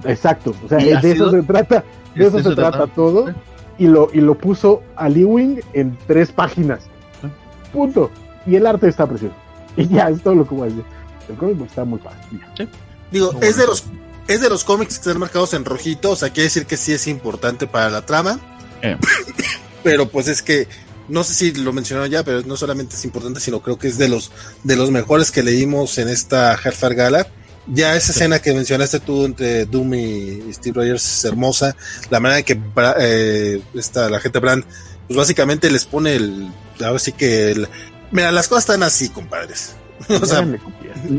exacto. 0.07 0.55
O 0.65 0.69
sea, 0.69 0.79
de 0.79 1.13
eso 1.13 1.31
se 1.31 1.43
trata. 1.43 1.85
De 2.15 2.27
eso, 2.27 2.43
se, 2.43 2.55
trata, 2.55 2.87
todo. 2.89 3.33
Y 3.79 3.87
lo, 3.87 4.11
y 4.13 4.21
lo 4.21 4.37
puso 4.37 4.83
a 4.97 5.09
Wing 5.09 5.61
en 5.73 5.97
tres 6.07 6.33
páginas. 6.33 6.81
Punto. 7.73 8.11
Y 8.47 8.57
el 8.57 8.67
arte 8.67 8.89
está 8.89 9.07
precioso. 9.07 9.35
Y 9.77 9.89
ya, 9.89 10.09
es 10.09 10.23
todo 10.23 10.35
lo 10.35 10.47
que 10.47 10.55
voy 10.55 10.63
a 10.63 10.71
decir. 10.71 10.85
El 11.29 11.37
cómic 11.37 11.61
está 11.63 11.85
muy 11.85 12.01
fácil. 12.01 12.41
Digo, 13.11 13.33
es 13.41 13.57
de 13.57 13.67
los 13.67 13.85
es 14.29 14.41
de 14.41 14.49
los 14.49 14.63
cómics 14.63 14.95
que 14.95 15.09
están 15.09 15.19
marcados 15.19 15.55
en 15.55 15.65
rojito, 15.65 16.11
o 16.11 16.17
sea, 16.17 16.31
quiere 16.31 16.45
decir 16.45 16.67
que 16.67 16.77
sí 16.77 16.93
es 16.93 17.09
importante 17.09 17.67
para 17.67 17.91
la 17.91 18.07
trama. 18.07 18.39
Eh. 18.83 18.97
pero 19.83 20.09
pues 20.09 20.29
es 20.29 20.43
que 20.43 20.69
no 21.09 21.25
sé 21.25 21.35
si 21.35 21.53
lo 21.53 21.73
mencionaron 21.73 22.11
ya, 22.11 22.23
pero 22.23 22.43
no 22.43 22.57
solamente 22.57 22.95
es 22.95 23.05
importante, 23.05 23.41
sino 23.41 23.61
creo 23.61 23.79
que 23.79 23.89
es 23.89 23.99
de 23.99 24.09
los 24.09 24.31
de 24.63 24.77
los 24.77 24.91
mejores 24.91 25.33
que 25.33 25.43
leímos 25.43 25.99
en 25.99 26.09
esta 26.09 26.55
Hellfire 26.55 26.95
Gala. 26.95 27.27
Ya 27.73 27.95
esa 27.95 28.11
escena 28.13 28.41
que 28.41 28.53
mencionaste 28.53 28.99
tú 28.99 29.25
entre 29.25 29.65
Doom 29.65 29.95
y 29.95 30.53
Steve 30.53 30.81
Rogers 30.81 31.19
es 31.19 31.25
hermosa. 31.25 31.77
La 32.11 32.19
manera 32.19 32.41
en 32.41 32.45
que 32.45 32.61
eh, 32.99 33.61
la 33.95 34.21
gente 34.21 34.39
Brand, 34.41 34.65
pues 35.07 35.17
básicamente 35.17 35.71
les 35.71 35.85
pone 35.85 36.17
el. 36.17 36.51
A 36.85 36.91
ver 36.91 37.01
si 37.01 37.13
que. 37.13 37.53
El, 37.53 37.69
mira, 38.11 38.33
las 38.33 38.49
cosas 38.49 38.65
están 38.65 38.83
así, 38.83 39.09
compadres. 39.09 39.77
o 40.09 40.27
sea, 40.27 40.47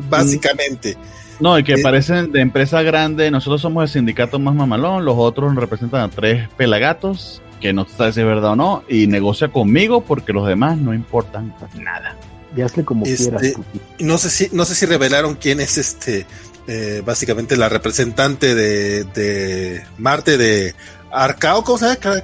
básicamente. 0.10 0.98
No, 1.40 1.58
y 1.58 1.64
que 1.64 1.74
eh, 1.74 1.82
parecen 1.82 2.32
de 2.32 2.42
empresa 2.42 2.82
grande. 2.82 3.32
Nosotros 3.32 3.62
somos 3.62 3.84
el 3.84 3.90
sindicato 3.90 4.38
más 4.38 4.54
mamalón. 4.54 5.06
Los 5.06 5.16
otros 5.18 5.56
representan 5.56 6.02
a 6.02 6.10
tres 6.10 6.50
pelagatos 6.58 7.42
que 7.62 7.72
no 7.72 7.88
sabe 7.88 8.12
si 8.12 8.20
es 8.20 8.26
verdad 8.26 8.52
o 8.52 8.56
no. 8.58 8.84
Y 8.90 9.08
negocia 9.08 9.48
conmigo 9.48 10.02
porque 10.02 10.34
los 10.34 10.46
demás 10.46 10.78
no 10.78 10.94
importan 10.94 11.56
nada. 11.76 12.18
Y 12.56 12.62
hazle 12.62 12.84
como 12.84 13.06
este, 13.06 13.30
quieras. 13.30 13.54
No 14.00 14.18
sé 14.18 14.30
si, 14.30 14.50
no 14.52 14.66
sé 14.66 14.76
si 14.76 14.86
revelaron 14.86 15.36
quién 15.36 15.60
es 15.60 15.78
este, 15.78 16.26
eh, 16.68 17.02
básicamente 17.06 17.58
la 17.58 17.70
representante 17.70 18.56
de, 18.56 19.04
de 19.06 19.84
Marte 19.98 20.38
de 20.38 20.76
Arcao, 21.12 21.64
¿cómo 21.64 21.78
se 21.78 21.86
llama? 21.86 22.24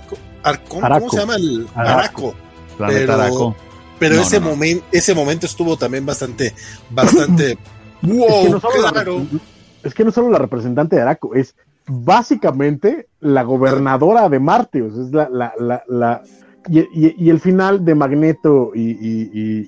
¿Cómo 0.68 1.10
se 1.10 1.18
llama 1.18 1.36
el 1.36 1.68
Araco? 1.76 2.36
Pero, 2.78 3.56
pero 3.98 4.22
ese 4.22 4.40
momento, 4.40 4.86
ese 4.92 5.16
momento 5.16 5.46
estuvo 5.46 5.78
también 5.78 6.06
bastante, 6.06 6.54
bastante 6.90 7.58
wow, 8.04 9.28
es 9.84 9.94
que 9.94 10.04
no 10.04 10.12
solo 10.12 10.30
la 10.30 10.38
representante 10.38 10.96
de 10.96 11.02
Araco, 11.02 11.34
es 11.34 11.56
básicamente 11.88 13.08
la 13.20 13.44
gobernadora 13.44 14.30
de 14.30 14.40
Marte, 14.40 14.82
o 14.82 14.92
sea, 14.94 15.04
es 15.04 15.12
la, 15.12 15.30
la, 15.30 15.54
la, 15.58 15.84
la 15.88 16.22
y, 16.70 17.26
y, 17.26 17.30
el 17.30 17.40
final 17.40 17.84
de 17.86 17.96
Magneto 17.96 18.72
y, 18.76 19.66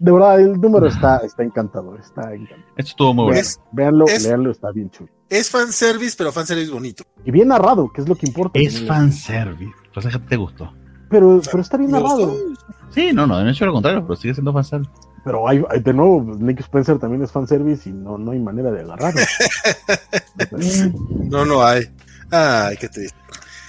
de 0.00 0.12
verdad, 0.12 0.40
el 0.40 0.58
número 0.58 0.86
está, 0.86 1.18
está 1.18 1.42
encantador, 1.42 2.00
está 2.00 2.32
encantador. 2.32 2.64
Esto 2.76 2.90
estuvo 2.90 3.14
muy 3.14 3.24
bueno. 3.26 3.48
Véanlo, 3.70 4.06
leanlo, 4.06 4.50
está 4.50 4.72
bien 4.72 4.90
chulo. 4.90 5.10
Es 5.28 5.50
fanservice, 5.50 6.14
pero 6.16 6.32
fanservice 6.32 6.72
bonito. 6.72 7.04
Y 7.22 7.30
bien 7.30 7.48
narrado, 7.48 7.92
que 7.92 8.00
es 8.00 8.08
lo 8.08 8.16
que 8.16 8.26
importa. 8.26 8.58
Es 8.58 8.82
fanservice. 8.86 9.74
Pues 9.92 10.06
que 10.06 10.18
te 10.18 10.36
gustó. 10.36 10.72
Pero, 11.10 11.42
pero 11.44 11.62
está 11.62 11.76
bien 11.76 11.90
narrado. 11.90 12.34
Sí, 12.88 13.10
no, 13.12 13.26
no, 13.26 13.38
de 13.38 13.50
hecho 13.50 13.66
lo 13.66 13.74
contrario, 13.74 14.02
pero 14.02 14.16
sigue 14.16 14.32
siendo 14.32 14.54
fanservice. 14.54 14.90
Pero 15.22 15.46
hay, 15.46 15.62
de 15.82 15.92
nuevo, 15.92 16.34
Nick 16.38 16.60
Spencer 16.60 16.98
también 16.98 17.22
es 17.22 17.30
fanservice 17.30 17.90
y 17.90 17.92
no, 17.92 18.16
no 18.16 18.30
hay 18.30 18.38
manera 18.38 18.72
de 18.72 18.80
agarrarlo. 18.80 19.20
no, 21.28 21.44
no 21.44 21.62
hay. 21.62 21.84
Ay, 22.30 22.78
qué 22.78 22.88
triste. 22.88 23.19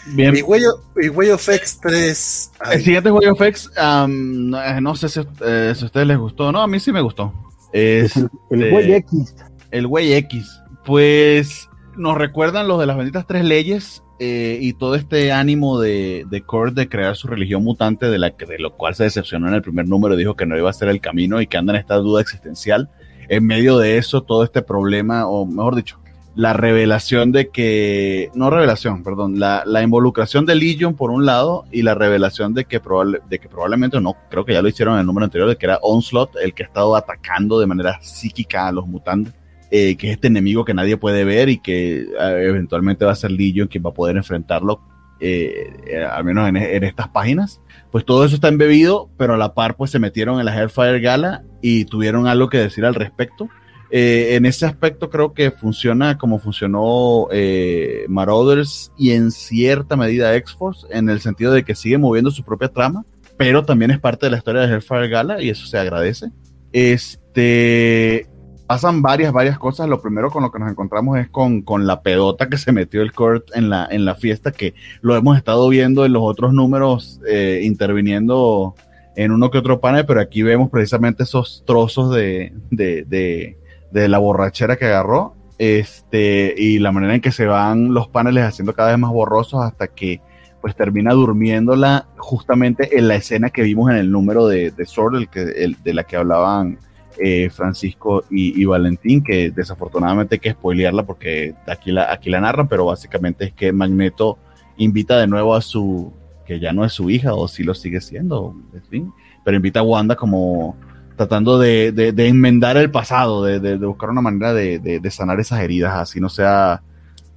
Bien. 0.07 0.35
Y 0.35 0.41
Way, 0.41 1.29
of, 1.29 1.49
X 1.49 1.79
3. 1.81 2.51
El 2.71 2.81
siguiente 2.81 3.11
Way 3.11 3.27
of 3.27 3.41
X, 3.41 3.71
no 4.07 4.95
sé 4.95 5.07
eh, 5.45 5.73
si, 5.75 5.83
a 5.83 5.85
ustedes 5.85 6.07
les 6.07 6.17
gustó. 6.17 6.51
No, 6.51 6.61
a 6.61 6.67
mí 6.67 6.79
sí 6.79 6.91
me 6.91 7.01
gustó. 7.01 7.33
Es 7.71 8.17
el, 8.17 8.29
el 8.49 8.73
Way 8.73 8.93
X. 8.93 9.35
El 9.71 9.85
Way 9.85 10.13
X. 10.13 10.61
Pues 10.85 11.69
nos 11.95 12.17
recuerdan 12.17 12.67
los 12.67 12.79
de 12.79 12.85
las 12.85 12.97
benditas 12.97 13.27
tres 13.27 13.45
leyes 13.45 14.03
eh, 14.19 14.59
y 14.61 14.73
todo 14.73 14.95
este 14.95 15.31
ánimo 15.31 15.79
de, 15.79 16.25
de 16.29 16.41
Kurt 16.43 16.75
de 16.75 16.87
crear 16.87 17.15
su 17.15 17.27
religión 17.27 17.63
mutante, 17.63 18.07
de, 18.07 18.19
la, 18.19 18.29
de 18.29 18.59
lo 18.59 18.75
cual 18.75 18.95
se 18.95 19.05
decepcionó 19.05 19.47
en 19.47 19.55
el 19.55 19.61
primer 19.61 19.87
número, 19.87 20.15
dijo 20.15 20.35
que 20.35 20.45
no 20.45 20.57
iba 20.57 20.69
a 20.69 20.73
ser 20.73 20.89
el 20.89 21.01
camino 21.01 21.41
y 21.41 21.47
que 21.47 21.57
anda 21.57 21.73
en 21.73 21.79
esta 21.79 21.95
duda 21.95 22.21
existencial. 22.21 22.89
En 23.29 23.45
medio 23.45 23.77
de 23.77 23.97
eso, 23.97 24.23
todo 24.23 24.43
este 24.43 24.61
problema, 24.61 25.25
o 25.27 25.45
mejor 25.45 25.75
dicho, 25.75 26.00
la 26.35 26.53
revelación 26.53 27.31
de 27.31 27.49
que, 27.49 28.29
no 28.33 28.49
revelación, 28.49 29.03
perdón, 29.03 29.39
la, 29.39 29.63
la 29.65 29.83
involucración 29.83 30.45
de 30.45 30.55
Legion 30.55 30.95
por 30.95 31.11
un 31.11 31.25
lado 31.25 31.65
y 31.71 31.81
la 31.81 31.93
revelación 31.93 32.53
de 32.53 32.65
que, 32.65 32.79
probable, 32.79 33.19
de 33.29 33.39
que 33.39 33.49
probablemente 33.49 33.99
no, 33.99 34.15
creo 34.29 34.45
que 34.45 34.53
ya 34.53 34.61
lo 34.61 34.69
hicieron 34.69 34.93
en 34.95 35.01
el 35.01 35.05
número 35.05 35.25
anterior, 35.25 35.49
de 35.49 35.57
que 35.57 35.65
era 35.65 35.79
Onslaught 35.81 36.37
el 36.41 36.53
que 36.53 36.63
ha 36.63 36.67
estado 36.67 36.95
atacando 36.95 37.59
de 37.59 37.67
manera 37.67 38.01
psíquica 38.01 38.67
a 38.67 38.71
los 38.71 38.87
mutantes, 38.87 39.33
eh, 39.71 39.97
que 39.97 40.07
es 40.07 40.13
este 40.13 40.27
enemigo 40.27 40.63
que 40.63 40.73
nadie 40.73 40.95
puede 40.95 41.25
ver 41.25 41.49
y 41.49 41.57
que 41.57 42.01
eh, 42.01 42.05
eventualmente 42.17 43.03
va 43.03 43.11
a 43.11 43.15
ser 43.15 43.31
Legion 43.31 43.67
quien 43.67 43.83
va 43.85 43.89
a 43.89 43.93
poder 43.93 44.15
enfrentarlo, 44.15 44.81
eh, 45.19 46.05
al 46.09 46.23
menos 46.23 46.47
en, 46.47 46.55
en, 46.55 46.83
estas 46.83 47.09
páginas. 47.09 47.61
Pues 47.91 48.05
todo 48.05 48.23
eso 48.23 48.35
está 48.35 48.47
embebido, 48.47 49.09
pero 49.17 49.33
a 49.33 49.37
la 49.37 49.53
par 49.53 49.75
pues 49.75 49.91
se 49.91 49.99
metieron 49.99 50.39
en 50.39 50.45
la 50.45 50.57
Hellfire 50.57 51.01
Gala 51.01 51.43
y 51.61 51.83
tuvieron 51.85 52.27
algo 52.27 52.49
que 52.49 52.57
decir 52.57 52.85
al 52.85 52.95
respecto 52.95 53.49
eh, 53.93 54.35
en 54.35 54.45
ese 54.45 54.65
aspecto 54.65 55.09
creo 55.09 55.33
que 55.33 55.51
funciona 55.51 56.17
como 56.17 56.39
funcionó 56.39 57.27
eh, 57.29 58.05
Marauders 58.07 58.91
y 58.97 59.11
en 59.11 59.31
cierta 59.31 59.97
medida 59.97 60.33
X-Force, 60.35 60.87
en 60.91 61.09
el 61.09 61.19
sentido 61.19 61.51
de 61.51 61.63
que 61.63 61.75
sigue 61.75 61.97
moviendo 61.97 62.31
su 62.31 62.43
propia 62.43 62.69
trama, 62.69 63.05
pero 63.35 63.65
también 63.65 63.91
es 63.91 63.99
parte 63.99 64.27
de 64.27 64.31
la 64.31 64.37
historia 64.37 64.61
de 64.61 64.73
Hellfire 64.73 65.09
Gala 65.09 65.41
y 65.41 65.49
eso 65.49 65.65
se 65.65 65.77
agradece. 65.77 66.31
Este, 66.71 68.29
pasan 68.65 69.01
varias, 69.01 69.33
varias 69.33 69.59
cosas. 69.59 69.89
Lo 69.89 70.01
primero 70.01 70.31
con 70.31 70.43
lo 70.43 70.51
que 70.53 70.59
nos 70.59 70.71
encontramos 70.71 71.19
es 71.19 71.29
con, 71.29 71.61
con 71.61 71.85
la 71.85 72.01
pedota 72.01 72.47
que 72.47 72.57
se 72.57 72.71
metió 72.71 73.01
el 73.01 73.11
Kurt 73.11 73.49
en 73.53 73.69
la, 73.69 73.89
en 73.91 74.05
la 74.05 74.15
fiesta, 74.15 74.53
que 74.53 74.73
lo 75.01 75.17
hemos 75.17 75.35
estado 75.35 75.67
viendo 75.67 76.05
en 76.05 76.13
los 76.13 76.23
otros 76.23 76.53
números 76.53 77.19
eh, 77.27 77.59
interviniendo 77.63 78.73
en 79.17 79.31
uno 79.31 79.51
que 79.51 79.57
otro 79.57 79.81
panel, 79.81 80.05
pero 80.05 80.21
aquí 80.21 80.41
vemos 80.41 80.69
precisamente 80.69 81.23
esos 81.23 81.63
trozos 81.65 82.15
de, 82.15 82.53
de, 82.69 83.03
de 83.03 83.57
de 83.91 84.07
la 84.07 84.17
borrachera 84.17 84.77
que 84.77 84.85
agarró 84.85 85.35
este, 85.57 86.55
y 86.57 86.79
la 86.79 86.91
manera 86.91 87.13
en 87.13 87.21
que 87.21 87.31
se 87.31 87.45
van 87.45 87.93
los 87.93 88.07
paneles 88.07 88.43
haciendo 88.45 88.73
cada 88.73 88.89
vez 88.89 88.97
más 88.97 89.11
borrosos 89.11 89.61
hasta 89.61 89.87
que 89.87 90.21
pues 90.59 90.75
termina 90.75 91.13
durmiéndola 91.13 92.07
justamente 92.17 92.97
en 92.97 93.07
la 93.07 93.15
escena 93.15 93.49
que 93.49 93.63
vimos 93.63 93.91
en 93.91 93.97
el 93.97 94.11
número 94.11 94.47
de, 94.47 94.71
de 94.71 94.87
el 95.13 95.29
que, 95.29 95.41
el, 95.41 95.77
de 95.83 95.93
la 95.93 96.03
que 96.03 96.15
hablaban 96.15 96.79
eh, 97.19 97.49
Francisco 97.49 98.23
y, 98.29 98.65
Valentín, 98.65 99.23
que 99.23 99.51
desafortunadamente 99.51 100.35
hay 100.35 100.39
que 100.39 100.51
spoilearla 100.51 101.03
porque 101.03 101.53
aquí 101.67 101.91
la, 101.91 102.11
aquí 102.11 102.29
la 102.29 102.41
narran, 102.41 102.67
pero 102.67 102.85
básicamente 102.85 103.45
es 103.45 103.53
que 103.53 103.73
Magneto 103.73 104.37
invita 104.77 105.19
de 105.19 105.27
nuevo 105.27 105.53
a 105.53 105.61
su, 105.61 106.13
que 106.45 106.59
ya 106.59 106.73
no 106.73 106.85
es 106.85 106.93
su 106.93 107.09
hija 107.09 107.35
o 107.35 107.47
si 107.47 107.63
lo 107.63 107.73
sigue 107.73 108.01
siendo, 108.01 108.55
en 108.73 108.83
fin, 108.83 109.13
pero 109.43 109.57
invita 109.57 109.81
a 109.81 109.83
Wanda 109.83 110.15
como 110.15 110.75
tratando 111.21 111.59
de, 111.59 111.91
de, 111.91 112.27
enmendar 112.27 112.77
el 112.77 112.89
pasado, 112.89 113.43
de, 113.43 113.59
de 113.59 113.75
buscar 113.85 114.09
una 114.09 114.21
manera 114.21 114.55
de, 114.55 115.11
sanar 115.11 115.39
esas 115.39 115.61
heridas, 115.61 115.93
así 115.93 116.19
no 116.19 116.29
sea, 116.29 116.81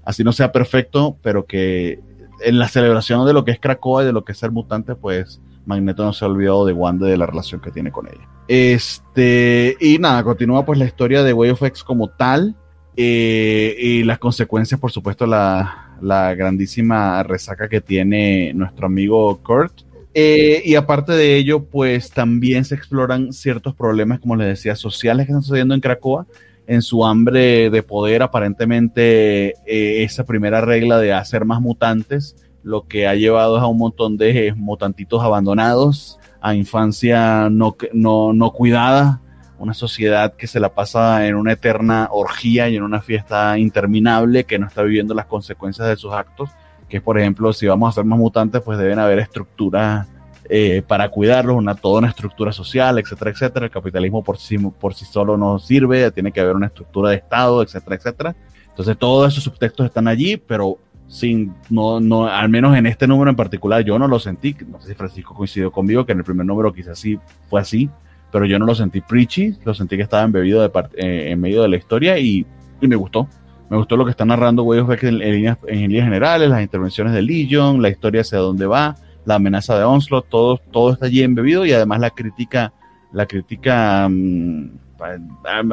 así 0.02 0.24
no 0.24 0.32
sea 0.32 0.52
perfecto, 0.52 1.18
pero 1.20 1.44
que 1.44 2.00
en 2.40 2.58
la 2.58 2.68
celebración 2.68 3.26
de 3.26 3.34
lo 3.34 3.44
que 3.44 3.50
es 3.50 3.60
Krakoa 3.60 4.02
y 4.02 4.06
de 4.06 4.14
lo 4.14 4.24
que 4.24 4.32
es 4.32 4.38
ser 4.38 4.52
mutante, 4.52 4.94
pues 4.94 5.42
Magneto 5.66 6.02
no 6.02 6.14
se 6.14 6.24
ha 6.24 6.28
olvidado 6.28 6.64
de 6.64 6.72
Wanda 6.72 7.06
y 7.06 7.10
de 7.10 7.18
la 7.18 7.26
relación 7.26 7.60
que 7.60 7.70
tiene 7.70 7.92
con 7.92 8.06
ella. 8.06 8.26
Este, 8.48 9.76
y 9.78 9.98
nada, 9.98 10.24
continúa 10.24 10.64
pues 10.64 10.78
la 10.78 10.86
historia 10.86 11.22
de 11.22 11.34
Way 11.34 11.50
of 11.50 11.62
X 11.64 11.84
como 11.84 12.08
tal, 12.08 12.56
eh, 12.96 13.76
y 13.78 14.02
las 14.04 14.18
consecuencias, 14.18 14.80
por 14.80 14.92
supuesto, 14.92 15.26
la, 15.26 15.98
la 16.00 16.34
grandísima 16.34 17.22
resaca 17.22 17.68
que 17.68 17.82
tiene 17.82 18.54
nuestro 18.54 18.86
amigo 18.86 19.42
Kurt 19.42 19.82
eh, 20.14 20.62
y 20.64 20.76
aparte 20.76 21.12
de 21.12 21.36
ello, 21.36 21.64
pues 21.64 22.12
también 22.12 22.64
se 22.64 22.76
exploran 22.76 23.32
ciertos 23.32 23.74
problemas, 23.74 24.20
como 24.20 24.36
les 24.36 24.46
decía, 24.46 24.76
sociales 24.76 25.26
que 25.26 25.32
están 25.32 25.42
sucediendo 25.42 25.74
en 25.74 25.80
Cracoa, 25.80 26.26
en 26.68 26.82
su 26.82 27.04
hambre 27.04 27.68
de 27.68 27.82
poder, 27.82 28.22
aparentemente 28.22 29.54
eh, 29.66 30.04
esa 30.04 30.24
primera 30.24 30.60
regla 30.60 30.98
de 30.98 31.12
hacer 31.12 31.44
más 31.44 31.60
mutantes, 31.60 32.36
lo 32.62 32.86
que 32.86 33.08
ha 33.08 33.14
llevado 33.16 33.58
a 33.58 33.66
un 33.66 33.76
montón 33.76 34.16
de 34.16 34.54
mutantitos 34.56 35.20
abandonados, 35.22 36.20
a 36.40 36.54
infancia 36.54 37.50
no, 37.50 37.76
no, 37.92 38.32
no 38.32 38.52
cuidada, 38.52 39.20
una 39.58 39.74
sociedad 39.74 40.34
que 40.36 40.46
se 40.46 40.60
la 40.60 40.74
pasa 40.74 41.26
en 41.26 41.34
una 41.34 41.52
eterna 41.52 42.08
orgía 42.12 42.68
y 42.68 42.76
en 42.76 42.84
una 42.84 43.02
fiesta 43.02 43.58
interminable, 43.58 44.44
que 44.44 44.60
no 44.60 44.68
está 44.68 44.82
viviendo 44.82 45.12
las 45.12 45.26
consecuencias 45.26 45.88
de 45.88 45.96
sus 45.96 46.12
actos 46.12 46.50
que 46.94 47.00
por 47.00 47.18
ejemplo, 47.18 47.52
si 47.52 47.66
vamos 47.66 47.88
a 47.88 47.92
ser 47.92 48.04
más 48.04 48.16
mutantes, 48.16 48.62
pues 48.62 48.78
deben 48.78 49.00
haber 49.00 49.18
estructuras 49.18 50.06
eh, 50.48 50.80
para 50.86 51.08
cuidarlos, 51.08 51.56
una, 51.56 51.74
toda 51.74 51.98
una 51.98 52.08
estructura 52.08 52.52
social, 52.52 53.00
etcétera, 53.00 53.32
etcétera. 53.32 53.66
El 53.66 53.72
capitalismo 53.72 54.22
por 54.22 54.38
sí, 54.38 54.56
por 54.58 54.94
sí 54.94 55.04
solo 55.04 55.36
no 55.36 55.58
sirve, 55.58 56.12
tiene 56.12 56.30
que 56.30 56.40
haber 56.40 56.54
una 56.54 56.68
estructura 56.68 57.10
de 57.10 57.16
Estado, 57.16 57.64
etcétera, 57.64 57.96
etcétera. 57.96 58.36
Entonces 58.68 58.96
todos 58.96 59.32
esos 59.32 59.42
subtextos 59.42 59.86
están 59.86 60.06
allí, 60.06 60.36
pero 60.36 60.78
sin, 61.08 61.52
no, 61.68 61.98
no, 61.98 62.28
al 62.28 62.48
menos 62.48 62.76
en 62.76 62.86
este 62.86 63.08
número 63.08 63.28
en 63.28 63.36
particular 63.36 63.82
yo 63.82 63.98
no 63.98 64.06
lo 64.06 64.20
sentí, 64.20 64.54
no 64.68 64.80
sé 64.80 64.90
si 64.90 64.94
Francisco 64.94 65.34
coincidió 65.34 65.72
conmigo, 65.72 66.06
que 66.06 66.12
en 66.12 66.18
el 66.18 66.24
primer 66.24 66.46
número 66.46 66.72
quizás 66.72 66.96
sí 66.96 67.18
fue 67.50 67.60
así, 67.60 67.90
pero 68.30 68.46
yo 68.46 68.56
no 68.60 68.66
lo 68.66 68.74
sentí 68.76 69.00
preachy, 69.00 69.56
lo 69.64 69.74
sentí 69.74 69.96
que 69.96 70.04
estaba 70.04 70.22
embebido 70.22 70.62
de 70.62 70.70
eh, 70.94 71.32
en 71.32 71.40
medio 71.40 71.60
de 71.62 71.70
la 71.70 71.76
historia 71.76 72.20
y, 72.20 72.46
y 72.80 72.86
me 72.86 72.94
gustó. 72.94 73.28
Me 73.70 73.76
gustó 73.76 73.96
lo 73.96 74.04
que 74.04 74.10
está 74.10 74.24
narrando 74.24 74.62
Way 74.62 74.80
of 74.80 75.02
en, 75.02 75.18
líneas, 75.18 75.58
en 75.66 75.80
líneas 75.80 76.04
generales, 76.04 76.48
las 76.48 76.62
intervenciones 76.62 77.12
de 77.14 77.22
Legion, 77.22 77.80
la 77.80 77.88
historia 77.88 78.20
hacia 78.20 78.38
dónde 78.38 78.66
va, 78.66 78.96
la 79.24 79.36
amenaza 79.36 79.78
de 79.78 79.84
Onslaught, 79.84 80.28
todo, 80.28 80.58
todo 80.58 80.92
está 80.92 81.06
allí 81.06 81.22
embebido 81.22 81.64
y 81.64 81.72
además 81.72 82.00
la 82.00 82.10
crítica, 82.10 82.72
la 83.12 83.26
crítica, 83.26 84.06
mm, 84.08 84.70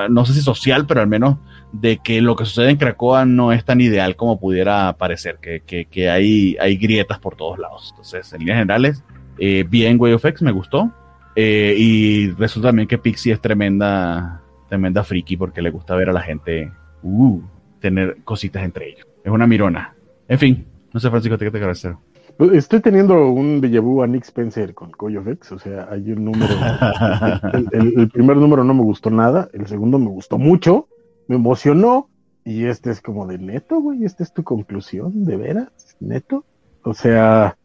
no 0.10 0.26
sé 0.26 0.34
si 0.34 0.42
social, 0.42 0.86
pero 0.88 1.02
al 1.02 1.08
menos 1.08 1.38
de 1.72 1.98
que 1.98 2.22
lo 2.22 2.36
que 2.36 2.46
sucede 2.46 2.70
en 2.70 2.78
Cracoa 2.78 3.26
no 3.26 3.52
es 3.52 3.64
tan 3.64 3.82
ideal 3.82 4.16
como 4.16 4.40
pudiera 4.40 4.94
parecer, 4.98 5.38
que, 5.42 5.62
que, 5.62 5.86
que 5.86 6.10
hay, 6.10 6.58
hay 6.60 6.78
grietas 6.78 7.20
por 7.20 7.36
todos 7.36 7.60
lados. 7.60 7.90
Entonces, 7.92 8.32
en 8.34 8.40
líneas 8.40 8.58
generales, 8.58 9.04
eh, 9.38 9.66
bien 9.68 9.98
Way 10.00 10.14
of 10.14 10.26
X, 10.26 10.42
me 10.42 10.52
gustó. 10.52 10.92
Eh, 11.36 11.76
y 11.78 12.32
resulta 12.32 12.70
también 12.70 12.88
que 12.88 12.98
Pixie 12.98 13.32
es 13.34 13.40
tremenda, 13.40 14.42
tremenda 14.68 15.04
friki 15.04 15.38
porque 15.38 15.62
le 15.62 15.70
gusta 15.70 15.96
ver 15.96 16.10
a 16.10 16.14
la 16.14 16.22
gente 16.22 16.72
uh, 17.04 17.42
tener 17.82 18.18
cositas 18.24 18.64
entre 18.64 18.90
ellos. 18.90 19.06
Es 19.24 19.32
una 19.32 19.46
mirona. 19.48 19.94
En 20.30 20.40
fin, 20.40 20.66
no 20.94 21.00
sé, 21.00 21.10
Francisco, 21.10 21.38
¿qué 21.38 21.52
te 21.52 21.60
parece? 21.60 21.96
Pues, 22.38 22.54
estoy 22.54 22.80
teniendo 22.80 23.28
un 23.30 23.62
déjà 23.62 23.82
vu 23.82 24.02
a 24.02 24.08
Nick 24.08 24.24
Spencer 24.24 24.74
con 24.74 24.92
Coyotex, 24.92 25.52
o 25.52 25.60
sea, 25.60 25.88
hay 25.92 26.12
un 26.14 26.24
número. 26.26 26.54
el, 27.54 27.68
el- 27.74 28.00
el 28.00 28.10
primer 28.10 28.38
número 28.38 28.64
no 28.64 28.74
me 28.74 28.84
gustó 28.84 29.10
nada, 29.10 29.50
el 29.54 29.68
segundo 29.68 30.00
me 30.00 30.08
gustó 30.08 30.38
mucho, 30.38 30.88
me 31.28 31.36
emocionó, 31.36 32.08
y 32.46 32.66
este 32.66 32.90
es 32.92 33.02
como 33.02 33.28
de 33.28 33.38
neto, 33.38 33.80
güey, 33.82 34.06
esta 34.06 34.24
es 34.24 34.34
tu 34.34 34.44
conclusión, 34.44 35.26
de 35.26 35.36
veras, 35.36 35.72
neto. 36.00 36.46
O 36.84 36.94
sea, 36.96 37.58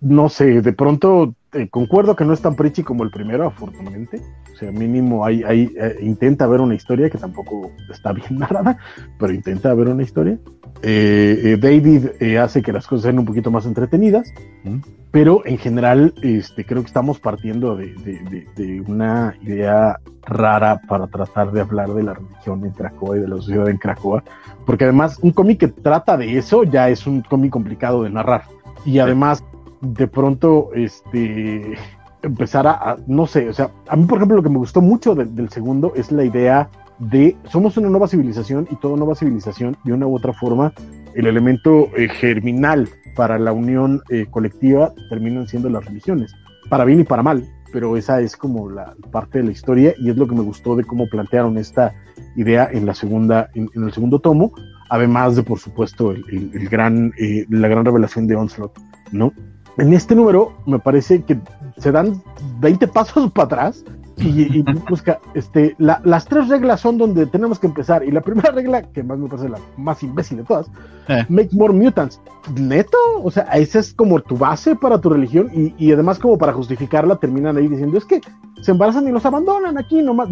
no 0.00 0.28
sé, 0.28 0.62
de 0.62 0.72
pronto 0.72 1.34
eh, 1.52 1.68
concuerdo 1.68 2.16
que 2.16 2.24
no 2.24 2.32
es 2.32 2.40
tan 2.40 2.54
preachy 2.56 2.82
como 2.82 3.04
el 3.04 3.10
primero, 3.10 3.46
afortunadamente. 3.46 4.20
O 4.54 4.56
sea, 4.56 4.70
mínimo 4.72 5.24
hay, 5.24 5.42
hay, 5.42 5.72
eh, 5.80 5.96
intenta 6.00 6.46
ver 6.46 6.60
una 6.60 6.74
historia 6.74 7.08
que 7.10 7.18
tampoco 7.18 7.70
está 7.92 8.12
bien 8.12 8.26
narrada, 8.38 8.78
pero 9.18 9.32
intenta 9.32 9.72
ver 9.74 9.88
una 9.88 10.02
historia. 10.02 10.38
Eh, 10.82 11.58
David 11.60 12.36
hace 12.38 12.62
que 12.62 12.72
las 12.72 12.86
cosas 12.86 13.04
sean 13.04 13.18
un 13.18 13.24
poquito 13.26 13.50
más 13.50 13.66
entretenidas, 13.66 14.32
¿Mm? 14.64 14.76
pero 15.10 15.44
en 15.44 15.58
general 15.58 16.14
este, 16.22 16.64
creo 16.64 16.80
que 16.82 16.86
estamos 16.86 17.18
partiendo 17.18 17.76
de, 17.76 17.92
de- 17.96 18.20
de- 18.30 18.46
de 18.56 18.80
una 18.82 19.34
idea 19.42 19.98
rara 20.22 20.80
para 20.88 21.06
tratar 21.08 21.52
de 21.52 21.60
hablar 21.60 21.90
de 21.92 22.02
la 22.04 22.14
religión 22.14 22.64
en 22.64 22.70
Cracoa 22.70 23.16
y 23.16 23.20
de 23.20 23.28
la 23.28 23.36
sociedad 23.36 23.68
en 23.68 23.76
Cracoa, 23.78 24.22
porque 24.64 24.84
además 24.84 25.18
un 25.20 25.32
cómic 25.32 25.58
que 25.58 25.68
trata 25.68 26.16
de 26.16 26.38
eso 26.38 26.62
ya 26.64 26.88
es 26.88 27.06
un 27.06 27.20
cómic 27.22 27.50
complicado 27.50 28.02
de 28.04 28.10
narrar. 28.10 28.44
Y 28.86 28.98
además, 29.00 29.44
de 29.80 30.06
pronto, 30.06 30.70
este 30.74 31.74
empezar 32.22 32.66
a, 32.66 32.96
no 33.06 33.26
sé, 33.26 33.48
o 33.48 33.52
sea, 33.54 33.70
a 33.88 33.96
mí 33.96 34.04
por 34.04 34.18
ejemplo 34.18 34.36
lo 34.36 34.42
que 34.42 34.50
me 34.50 34.58
gustó 34.58 34.82
mucho 34.82 35.14
de- 35.14 35.24
del 35.24 35.48
segundo 35.48 35.92
es 35.96 36.12
la 36.12 36.22
idea 36.22 36.68
de 36.98 37.34
somos 37.44 37.78
una 37.78 37.88
nueva 37.88 38.08
civilización 38.08 38.68
y 38.70 38.76
toda 38.76 38.98
nueva 38.98 39.14
civilización 39.14 39.74
de 39.84 39.94
una 39.94 40.06
u 40.06 40.14
otra 40.16 40.34
forma 40.34 40.70
el 41.14 41.26
elemento 41.26 41.88
eh, 41.96 42.08
germinal 42.10 42.90
para 43.16 43.38
la 43.38 43.52
unión 43.54 44.02
eh, 44.10 44.26
colectiva 44.30 44.92
terminan 45.08 45.48
siendo 45.48 45.70
las 45.70 45.82
religiones, 45.86 46.34
para 46.68 46.84
bien 46.84 47.00
y 47.00 47.04
para 47.04 47.22
mal, 47.22 47.42
pero 47.72 47.96
esa 47.96 48.20
es 48.20 48.36
como 48.36 48.68
la 48.68 48.94
parte 49.10 49.38
de 49.38 49.44
la 49.44 49.52
historia 49.52 49.94
y 49.98 50.10
es 50.10 50.16
lo 50.18 50.26
que 50.28 50.34
me 50.34 50.42
gustó 50.42 50.76
de 50.76 50.84
cómo 50.84 51.06
plantearon 51.08 51.56
esta 51.56 51.94
idea 52.36 52.68
en 52.70 52.84
la 52.84 52.92
segunda, 52.94 53.48
en, 53.54 53.70
en 53.74 53.84
el 53.84 53.92
segundo 53.94 54.18
tomo, 54.18 54.52
además 54.90 55.36
de 55.36 55.42
por 55.42 55.58
supuesto 55.58 56.10
el, 56.12 56.22
el- 56.30 56.50
el 56.52 56.68
gran, 56.68 57.12
eh, 57.18 57.46
la 57.48 57.68
gran 57.68 57.84
revelación 57.86 58.26
de 58.26 58.36
Onslaught, 58.36 58.76
¿no? 59.10 59.32
En 59.78 59.92
este 59.94 60.14
número 60.14 60.52
me 60.66 60.78
parece 60.78 61.22
que 61.22 61.38
se 61.78 61.92
dan 61.92 62.22
20 62.60 62.88
pasos 62.88 63.30
para 63.32 63.46
atrás 63.46 63.84
y, 64.20 64.58
y 64.58 64.62
busca, 64.88 65.18
este, 65.34 65.74
la- 65.78 66.00
las 66.04 66.26
tres 66.26 66.48
reglas 66.48 66.80
son 66.80 66.98
donde 66.98 67.26
tenemos 67.26 67.58
que 67.58 67.66
empezar. 67.66 68.04
Y 68.04 68.10
la 68.10 68.20
primera 68.20 68.50
regla, 68.54 68.82
que 68.82 69.02
más 69.02 69.18
me 69.18 69.28
parece 69.28 69.48
la 69.48 69.58
más 69.76 70.02
imbécil 70.02 70.38
de 70.38 70.44
todas, 70.44 70.66
Eh. 71.08 71.24
make 71.28 71.50
more 71.52 71.72
mutants. 71.72 72.20
Neto, 72.54 72.96
o 73.22 73.30
sea, 73.30 73.42
esa 73.54 73.78
es 73.80 73.92
como 73.92 74.20
tu 74.20 74.36
base 74.36 74.74
para 74.76 74.98
tu 75.00 75.10
religión 75.10 75.50
y, 75.52 75.74
y 75.78 75.92
además 75.92 76.18
como 76.18 76.38
para 76.38 76.52
justificarla 76.52 77.16
terminan 77.16 77.56
ahí 77.56 77.68
diciendo, 77.68 77.98
es 77.98 78.04
que 78.04 78.20
se 78.62 78.70
embarazan 78.72 79.06
y 79.08 79.12
los 79.12 79.24
abandonan 79.26 79.76
aquí 79.78 80.02
nomás. 80.02 80.28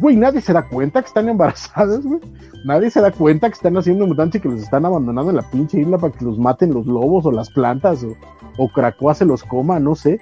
Güey, 0.00 0.16
nadie 0.16 0.40
se 0.40 0.52
da 0.52 0.62
cuenta 0.68 1.00
que 1.02 1.08
están 1.08 1.28
embarazadas, 1.30 2.04
güey. 2.04 2.20
Nadie 2.64 2.90
se 2.90 3.00
da 3.00 3.12
cuenta 3.12 3.48
que 3.48 3.54
están 3.54 3.76
haciendo 3.76 4.06
mutantes 4.06 4.38
y 4.38 4.42
que 4.42 4.48
los 4.48 4.60
están 4.62 4.84
abandonando 4.84 5.30
en 5.30 5.36
la 5.36 5.48
pinche 5.50 5.80
isla 5.80 5.98
para 5.98 6.12
que 6.12 6.24
los 6.24 6.38
maten 6.38 6.74
los 6.74 6.86
lobos 6.86 7.24
o 7.26 7.30
las 7.32 7.48
plantas 7.50 8.02
o, 8.02 8.14
o 8.58 8.68
Krakoa 8.68 9.14
se 9.14 9.24
los 9.24 9.44
coma, 9.44 9.78
no 9.78 9.94
sé. 9.94 10.18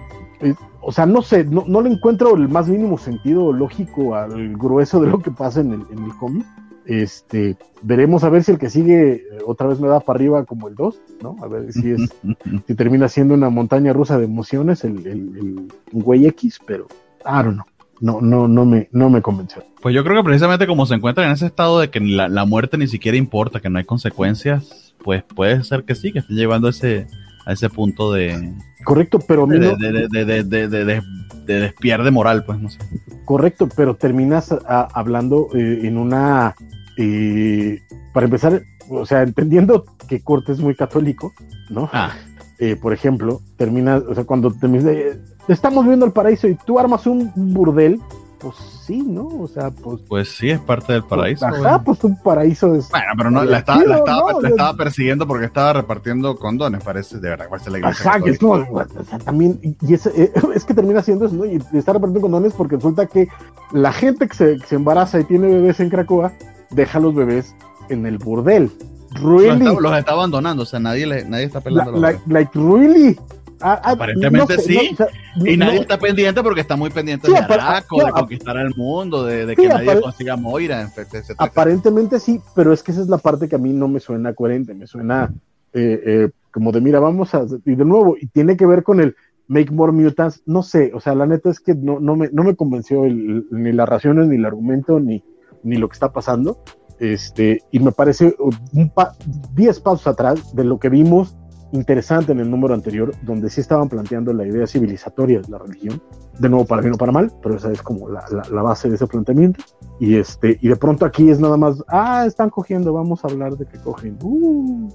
O 0.87 0.93
sea, 0.93 1.07
no 1.07 1.23
sé, 1.23 1.45
no, 1.45 1.65
no 1.67 1.81
le 1.81 1.91
encuentro 1.91 2.35
el 2.35 2.49
más 2.49 2.69
mínimo 2.69 2.99
sentido 2.99 3.53
lógico 3.53 4.15
al 4.15 4.57
grueso 4.57 5.01
de 5.01 5.09
lo 5.09 5.19
que 5.19 5.31
pasa 5.31 5.61
en 5.61 5.73
el, 5.73 5.83
en 5.91 6.05
el 6.05 6.15
cómic. 6.17 6.47
Este, 6.87 7.57
veremos 7.83 8.25
a 8.25 8.29
ver 8.29 8.45
si 8.45 8.53
el 8.53 8.59
que 8.59 8.69
sigue 8.69 9.15
eh, 9.15 9.23
otra 9.47 9.67
vez 9.67 9.81
me 9.81 9.89
da 9.89 10.01
para 10.01 10.19
arriba 10.19 10.45
como 10.45 10.69
el 10.69 10.75
2, 10.75 11.01
¿no? 11.23 11.37
A 11.43 11.49
ver 11.49 11.73
si 11.73 11.93
es, 11.93 12.15
si 12.67 12.75
termina 12.75 13.09
siendo 13.09 13.35
una 13.35 13.49
montaña 13.49 13.93
rusa 13.95 14.19
de 14.19 14.27
emociones 14.27 14.85
el, 14.85 14.99
el, 15.07 15.39
el 15.39 16.03
güey 16.03 16.27
X, 16.27 16.61
pero 16.67 16.87
I 17.25 17.43
don't 17.43 17.55
know. 17.55 17.67
No, 18.01 18.21
no, 18.21 18.49
no 18.49 18.67
me, 18.67 18.89
no 18.93 19.09
me 19.09 19.23
convenció. 19.23 19.63
Pues 19.81 19.95
yo 19.95 20.05
creo 20.05 20.17
que 20.17 20.25
precisamente 20.25 20.67
como 20.67 20.85
se 20.85 20.95
encuentran 20.95 21.29
en 21.29 21.35
ese 21.35 21.47
estado 21.47 21.81
de 21.81 21.91
que 21.91 22.01
la, 22.01 22.29
la 22.29 22.45
muerte 22.45 22.77
ni 22.77 22.89
siquiera 22.89 23.17
importa, 23.17 23.61
que 23.61 23.71
no 23.71 23.79
hay 23.79 23.85
consecuencias, 23.85 24.95
pues 25.03 25.23
puede 25.23 25.63
ser 25.65 25.85
que 25.85 25.95
sí, 25.95 26.13
que 26.13 26.19
estén 26.19 26.37
llevando 26.37 26.69
ese, 26.69 27.07
a 27.47 27.53
ese 27.53 27.69
punto 27.71 28.13
de, 28.13 28.53
Correcto, 28.85 29.19
pero 29.19 29.47
de, 29.47 29.59
no- 29.59 29.77
de, 29.77 29.93
de, 29.93 30.09
de, 30.09 30.25
de, 30.25 30.45
de- 30.45 30.69
de- 30.69 30.85
de- 30.85 31.03
de 31.47 31.61
despierde 31.61 32.11
moral, 32.11 32.45
pues 32.47 32.59
no 32.59 32.71
sé. 32.71 32.79
Correcto, 33.27 33.69
pero 33.77 33.97
terminas 33.97 34.51
a- 34.53 34.89
hablando 34.95 35.49
eh, 35.55 35.81
en 35.85 35.99
una. 35.99 36.55
eh, 36.97 37.81
para 38.13 38.27
empezar, 38.27 38.63
o 38.89 39.05
sea, 39.05 39.23
entendiendo 39.23 39.85
que 40.09 40.21
Corte 40.23 40.53
es 40.53 40.61
muy 40.61 40.75
católico, 40.75 41.33
¿no? 41.71 41.89
Ah, 41.93 42.13
Eh, 42.61 42.77
por 42.77 42.93
ejemplo, 42.93 43.41
terminas, 43.57 44.03
o 44.09 44.15
sea, 44.15 44.25
cuando 44.25 44.51
terminas 44.53 44.85
de. 44.85 45.19
Estamos 45.49 45.85
viendo 45.87 46.07
el 46.07 46.13
paraíso 46.13 46.47
y 46.49 46.55
tú 46.65 46.79
armas 46.79 47.07
un 47.07 47.31
burdel, 47.35 48.01
pues 48.45 48.57
sí, 48.87 49.03
¿no? 49.03 49.27
O 49.27 49.49
sea, 49.49 49.71
pues. 49.71 50.01
pues 50.07 50.29
sí, 50.29 50.51
es 50.51 50.61
parte 50.61 50.93
del 50.93 51.03
paraíso. 51.05 51.47
Ajá, 51.47 51.57
güey. 51.77 51.85
pues 51.85 52.05
un 52.05 52.17
paraíso 52.23 52.75
es. 52.75 52.91
Bueno, 52.91 53.07
pero 53.17 53.31
no, 53.31 53.43
la 53.45 53.59
estaba, 53.59 53.83
la 53.85 53.97
estaba, 53.97 54.33
¿no? 54.33 54.41
la 54.41 54.49
estaba 54.51 54.75
persiguiendo 54.77 55.27
porque 55.27 55.47
estaba 55.47 55.73
repartiendo 55.73 56.37
condones, 56.37 56.83
parece, 56.85 57.19
de 57.19 57.31
verdad, 57.31 57.47
parece 57.49 57.71
la 57.71 57.79
iglesia. 57.79 58.11
Ajá, 58.11 58.21
que 58.21 58.31
es 58.31 58.39
como, 58.39 58.53
o 58.55 59.05
sea, 59.05 59.19
también, 59.21 59.59
y 59.63 59.95
es, 59.95 60.07
eh, 60.07 60.33
es 60.55 60.65
que 60.65 60.75
termina 60.75 61.03
siendo 61.03 61.25
eso, 61.27 61.35
¿no? 61.35 61.47
Y 61.47 61.57
está 61.73 61.95
repartiendo 61.95 62.21
condones 62.21 62.53
porque 62.53 62.77
resulta 62.77 63.07
que 63.07 63.29
la 63.73 63.93
gente 63.93 64.29
que 64.29 64.37
se, 64.37 64.57
que 64.59 64.67
se 64.67 64.75
embaraza 64.77 65.19
y 65.21 65.25
tiene 65.25 65.49
bebés 65.49 65.81
en 65.81 65.89
Cracoa 65.91 66.33
deja 66.71 67.01
los 67.01 67.15
bebés 67.15 67.55
en 67.89 68.05
el 68.07 68.19
burdel. 68.19 68.71
los, 69.15 69.23
Really? 69.23 69.67
está, 69.69 69.81
los 69.81 69.97
está 69.99 70.13
abandonando, 70.13 70.65
o 70.65 70.67
sea, 70.67 70.81
nadie, 70.81 71.07
le, 71.07 71.25
nadie 71.25 71.45
está 71.45 71.59
La- 71.61 71.65
pelando 71.65 71.93
los 71.93 72.01
like, 72.01 72.21
bebés. 72.27 72.49
like, 72.55 72.59
really? 72.59 73.21
Ah, 73.61 73.81
ah, 73.83 73.91
Aparentemente 73.93 74.59
sí. 74.59 74.91
o 74.93 74.97
sea, 74.97 75.07
Y 75.37 75.57
no- 75.57 75.67
nadie 75.67 75.81
está 75.81 75.99
pendiente 75.99 76.43
porque 76.43 76.61
está 76.61 76.77
muy 76.77 76.91
pendiente 76.91 77.27
Sí, 77.29 77.33
de 77.33 77.39
Araco, 77.39 77.99
no, 78.01 78.07
de 78.07 78.13
conquistar 78.13 78.57
el 78.57 78.75
mundo, 78.77 79.25
de, 79.25 79.47
de 79.47 79.55
Sí, 79.55 79.63
que 79.63 79.69
nadie 79.69 79.91
apar- 79.93 80.01
consiga 80.03 80.37
Moira, 80.37 80.83
etcétera, 80.83 81.21
etcétera. 81.21 81.37
Aparentemente 81.51 82.19
sí, 82.21 82.41
pero 82.55 82.73
es 82.73 82.83
que 82.83 82.93
esa 82.93 83.01
es 83.03 83.09
la 83.09 83.19
parte 83.19 83.49
que 83.49 83.57
a 83.57 83.59
mí 83.59 83.73
no 83.73 83.89
me 83.89 84.01
suena 84.01 84.35
coherente, 84.35 84.75
me 84.75 84.87
suena 84.87 85.33
eh, 85.73 86.03
eh, 86.07 86.31
como 86.53 86.71
de, 86.73 86.81
mira, 86.81 87.01
vamos 87.01 87.35
a... 87.35 87.45
Y 87.65 87.75
de 87.75 87.85
nuevo, 87.85 88.17
y 88.21 88.27
tiene 88.29 88.57
que 88.57 88.67
ver 88.67 88.83
con 88.85 89.01
el 89.01 89.17
Make 89.49 89.73
More 89.73 89.93
Mutants, 89.93 90.43
no 90.47 90.63
sé, 90.63 90.93
o 90.95 91.01
sea, 91.01 91.15
la 91.15 91.27
neta 91.27 91.51
es 91.51 91.59
que 91.61 91.75
no, 91.75 91.99
no, 92.01 92.17
me, 92.17 92.29
no 92.33 92.45
me 92.45 92.55
convenció 92.57 93.05
el- 93.07 93.47
ni 93.51 93.73
las 93.73 93.89
razones, 93.89 94.27
ni 94.29 94.37
el 94.37 94.45
argumento, 94.45 95.01
ni, 95.01 95.23
ni 95.63 95.77
lo 95.77 95.89
que 95.89 95.95
está 95.95 96.13
pasando. 96.13 96.59
Este, 97.01 97.61
y 97.73 97.81
me 97.81 97.91
parece 97.93 98.37
un 98.73 98.89
pa- 98.91 99.15
10 99.55 99.81
pasos 99.81 100.07
atrás 100.07 100.55
de 100.55 100.63
lo 100.65 100.79
que 100.79 100.89
vimos 100.89 101.37
interesante 101.75 102.33
en 102.33 102.41
el 102.41 102.51
número 102.51 102.73
anterior, 102.73 103.13
donde 103.23 103.51
sí 103.51 103.61
estaban 103.61 103.89
planteando 103.89 104.33
la 104.33 104.47
idea 104.47 104.67
civilizatoria 104.67 105.41
de 105.41 105.49
la 105.51 105.59
religión, 105.59 106.01
de 106.39 106.49
nuevo 106.49 106.65
para 106.65 106.81
bien 106.83 106.95
o 106.95 106.97
para 106.97 107.13
mal, 107.13 107.31
pero 107.43 107.57
esa 107.57 107.71
es 107.73 107.83
como 107.83 108.09
la, 108.09 108.25
la- 108.31 108.49
la 108.51 108.63
base 108.63 108.89
de 108.89 108.95
ese 108.95 109.07
planteamiento. 109.07 109.63
Y 110.01 110.17
este, 110.17 110.59
y 110.63 110.69
de 110.69 110.77
pronto 110.77 111.05
aquí 111.05 111.29
es 111.31 111.39
nada 111.41 111.57
más, 111.57 111.83
ah, 111.89 112.25
están 112.27 112.49
cogiendo, 112.51 112.93
vamos 112.93 113.25
a 113.25 113.29
hablar 113.29 113.57
de 113.57 113.67
que 113.67 113.79
cogen. 113.79 114.17
Uh, 114.23 114.89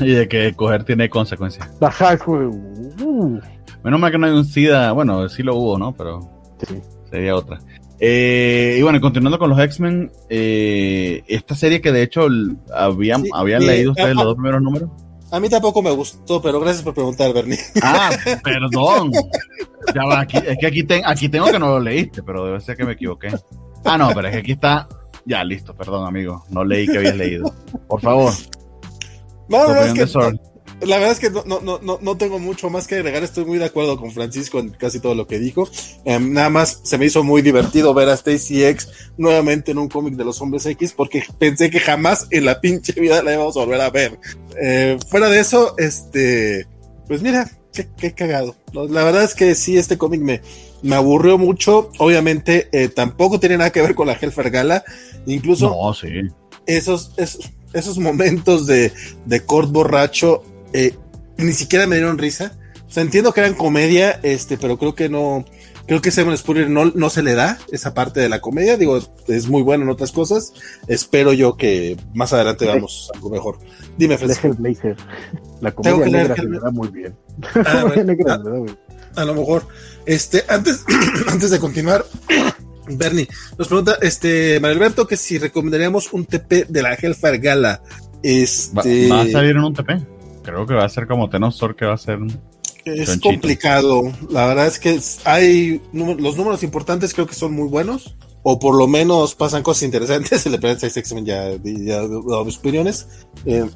Y 0.00 0.12
de 0.14 0.28
que 0.28 0.54
coger 0.54 0.84
tiene 0.84 1.10
consecuencias. 1.10 1.68
ajá, 1.80 2.14
es 2.14 2.22
como 2.22 2.48
uh, 3.04 3.40
Menos 3.84 4.00
mal 4.00 4.12
que 4.12 4.18
no 4.18 4.26
hay 4.26 4.32
un 4.32 4.44
SIDA, 4.44 4.92
bueno, 4.92 5.28
sí 5.28 5.42
lo 5.42 5.56
hubo, 5.56 5.78
¿no? 5.78 5.92
Pero 5.96 6.20
sí. 6.68 6.80
sería 7.10 7.34
otra. 7.34 7.58
Eh, 7.98 8.76
y 8.78 8.82
bueno, 8.82 8.98
continuando 9.00 9.38
con 9.38 9.50
los 9.50 9.58
X-Men, 9.58 10.10
eh, 10.30 11.22
esta 11.26 11.54
serie 11.54 11.80
que 11.82 11.92
de 11.92 12.02
hecho 12.02 12.22
habían, 12.74 13.22
Sí, 13.24 13.30
habían 13.34 13.60
sí, 13.60 13.66
leído 13.66 13.90
ustedes 13.90 14.10
ah, 14.10 14.14
los 14.14 14.22
ah. 14.22 14.26
dos 14.26 14.34
primeros 14.36 14.62
números. 14.62 14.90
A 15.32 15.38
mí 15.40 15.48
tampoco 15.48 15.80
me 15.82 15.90
gustó, 15.92 16.42
pero 16.42 16.58
gracias 16.60 16.82
por 16.82 16.94
preguntar, 16.94 17.32
Bernie. 17.32 17.58
Ah, 17.82 18.10
perdón. 18.42 19.12
Ya 19.94 20.04
va, 20.04 20.20
aquí, 20.20 20.36
es 20.38 20.58
que 20.58 20.66
aquí, 20.66 20.82
ten- 20.82 21.02
aquí 21.06 21.28
tengo 21.28 21.46
que 21.46 21.58
no 21.58 21.68
lo 21.68 21.80
leíste, 21.80 22.22
pero 22.22 22.44
debe 22.46 22.60
ser 22.60 22.76
que 22.76 22.84
me 22.84 22.92
equivoqué. 22.92 23.28
Ah, 23.84 23.96
no, 23.96 24.10
pero 24.14 24.26
es 24.28 24.32
que 24.34 24.38
aquí 24.40 24.52
está. 24.52 24.88
Ya, 25.24 25.44
listo, 25.44 25.74
perdón, 25.74 26.06
amigo. 26.06 26.44
No 26.50 26.64
leí 26.64 26.86
que 26.88 26.98
habías 26.98 27.16
leído. 27.16 27.52
Por 27.86 28.00
favor. 28.00 28.32
No, 29.48 29.66
es 29.84 29.92
que. 29.94 30.06
La 30.82 30.96
verdad 30.96 31.12
es 31.12 31.18
que 31.20 31.30
no, 31.30 31.44
no, 31.46 31.60
no, 31.60 31.78
no, 31.82 31.98
no 32.00 32.16
tengo 32.16 32.38
mucho 32.38 32.70
más 32.70 32.86
que 32.86 32.96
agregar. 32.96 33.22
Estoy 33.22 33.44
muy 33.44 33.58
de 33.58 33.66
acuerdo 33.66 33.98
con 33.98 34.12
Francisco 34.12 34.58
en 34.58 34.70
casi 34.70 35.00
todo 35.00 35.14
lo 35.14 35.26
que 35.26 35.38
dijo. 35.38 35.68
Em, 36.04 36.32
nada 36.32 36.50
más 36.50 36.80
se 36.82 36.98
me 36.98 37.06
hizo 37.06 37.22
muy 37.22 37.42
divertido 37.42 37.92
ver 37.94 38.08
a 38.08 38.14
Stacy 38.14 38.64
X 38.64 38.88
nuevamente 39.18 39.72
en 39.72 39.78
un 39.78 39.88
cómic 39.88 40.14
de 40.14 40.24
los 40.24 40.40
hombres 40.40 40.64
X 40.66 40.92
porque 40.96 41.22
pensé 41.38 41.70
que 41.70 41.80
jamás 41.80 42.26
en 42.30 42.44
la 42.44 42.60
pinche 42.60 42.92
vida 42.98 43.22
la 43.22 43.34
íbamos 43.34 43.56
a 43.56 43.60
volver 43.60 43.80
a 43.80 43.90
ver. 43.90 44.18
Eh, 44.60 44.98
fuera 45.08 45.28
de 45.28 45.40
eso, 45.40 45.74
este, 45.78 46.66
pues 47.06 47.22
mira, 47.22 47.50
qué, 47.72 47.88
qué 47.96 48.12
cagado. 48.12 48.56
La 48.72 49.04
verdad 49.04 49.24
es 49.24 49.34
que 49.34 49.54
sí, 49.54 49.76
este 49.76 49.98
cómic 49.98 50.20
me, 50.20 50.40
me 50.82 50.96
aburrió 50.96 51.38
mucho. 51.38 51.90
Obviamente, 51.98 52.68
eh, 52.72 52.88
tampoco 52.88 53.38
tiene 53.40 53.58
nada 53.58 53.70
que 53.70 53.82
ver 53.82 53.94
con 53.94 54.06
la 54.06 54.14
Hellfire 54.14 54.50
Gala. 54.50 54.84
Incluso 55.26 55.68
No, 55.68 55.92
sí. 55.94 56.08
esos, 56.66 57.12
esos, 57.16 57.50
esos 57.72 57.98
momentos 57.98 58.66
de, 58.66 58.92
de 59.26 59.40
Kurt 59.40 59.70
borracho 59.70 60.44
eh, 60.72 60.94
ni 61.36 61.52
siquiera 61.52 61.86
me 61.86 61.96
dieron 61.96 62.18
risa. 62.18 62.52
O 62.88 62.92
sea, 62.92 63.02
entiendo 63.02 63.32
que 63.32 63.40
eran 63.40 63.54
comedia, 63.54 64.18
este, 64.24 64.58
pero 64.58 64.76
creo 64.76 64.96
que 64.96 65.08
no, 65.08 65.44
creo 65.86 66.02
que 66.02 66.10
Simon 66.10 66.36
Spurrier 66.36 66.68
no, 66.68 66.86
no 66.86 67.08
se 67.08 67.22
le 67.22 67.34
da 67.34 67.56
esa 67.70 67.94
parte 67.94 68.18
de 68.18 68.28
la 68.28 68.40
comedia. 68.40 68.76
Digo, 68.76 68.98
es 69.28 69.46
muy 69.48 69.62
bueno 69.62 69.84
en 69.84 69.90
otras 69.90 70.10
cosas. 70.10 70.52
Espero 70.88 71.32
yo 71.32 71.56
que 71.56 71.96
más 72.14 72.32
adelante 72.32 72.66
veamos 72.66 73.10
algo 73.14 73.30
mejor. 73.30 73.58
Dime, 73.96 74.18
Fresco. 74.18 74.48
Deja 74.48 74.48
el 74.48 74.54
blazer. 74.54 74.96
La 75.60 75.70
comedia 75.72 76.04
que 76.04 76.10
negra 76.10 76.34
que 76.34 76.40
se 76.40 76.46
el- 76.46 76.52
le 76.52 76.58
da 76.58 76.70
muy 76.72 76.88
bien. 76.88 77.16
Ah, 77.64 77.84
bueno. 77.86 78.04
negra 78.04 78.36
se 78.38 78.42
le 78.44 78.50
da 78.50 78.56
muy 78.58 78.66
bien. 78.66 78.78
A 79.14 79.24
lo 79.24 79.34
mejor. 79.34 79.66
Este, 80.06 80.44
antes, 80.48 80.84
antes 81.28 81.50
de 81.50 81.58
continuar, 81.60 82.04
Bernie 82.88 83.28
nos 83.56 83.68
pregunta, 83.68 83.98
este, 84.02 84.58
Mario 84.58 84.76
Alberto, 84.78 85.06
que 85.06 85.16
si 85.16 85.38
recomendaríamos 85.38 86.12
un 86.12 86.24
TP 86.26 86.66
de 86.68 86.82
la 86.82 86.94
Hellfire 86.94 87.38
Gala. 87.38 87.82
Va, 87.84 87.90
Este, 88.22 89.08
va 89.08 89.20
a 89.22 89.28
salir 89.30 89.52
en 89.52 89.62
un 89.64 89.74
TP. 89.74 89.90
Creo 90.42 90.66
que 90.66 90.74
va 90.74 90.84
a 90.84 90.88
ser 90.88 91.06
como 91.06 91.28
Tenosor, 91.28 91.76
que 91.76 91.86
va 91.86 91.94
a 91.94 91.98
ser. 91.98 92.18
es 92.84 93.06
Chonchito. 93.06 93.28
complicado. 93.28 94.02
La 94.30 94.46
verdad 94.46 94.66
es 94.66 94.78
que 94.78 94.98
hay 95.24 95.80
los 95.92 96.36
números 96.36 96.62
importantes 96.62 97.14
creo 97.14 97.26
que 97.26 97.34
son 97.34 97.52
muy 97.52 97.68
buenos. 97.68 98.14
O 98.42 98.58
por 98.58 98.74
lo 98.74 98.86
menos 98.86 99.34
pasan 99.34 99.62
cosas 99.62 99.82
interesantes. 99.82 100.46
El 100.46 100.58
de 100.58 100.72
X-Men 100.72 101.26
ya, 101.26 101.50
ya 101.50 102.02
he 102.02 102.08
dado 102.08 102.44
mis 102.44 102.58
opiniones. 102.58 103.06
Eh, 103.44 103.66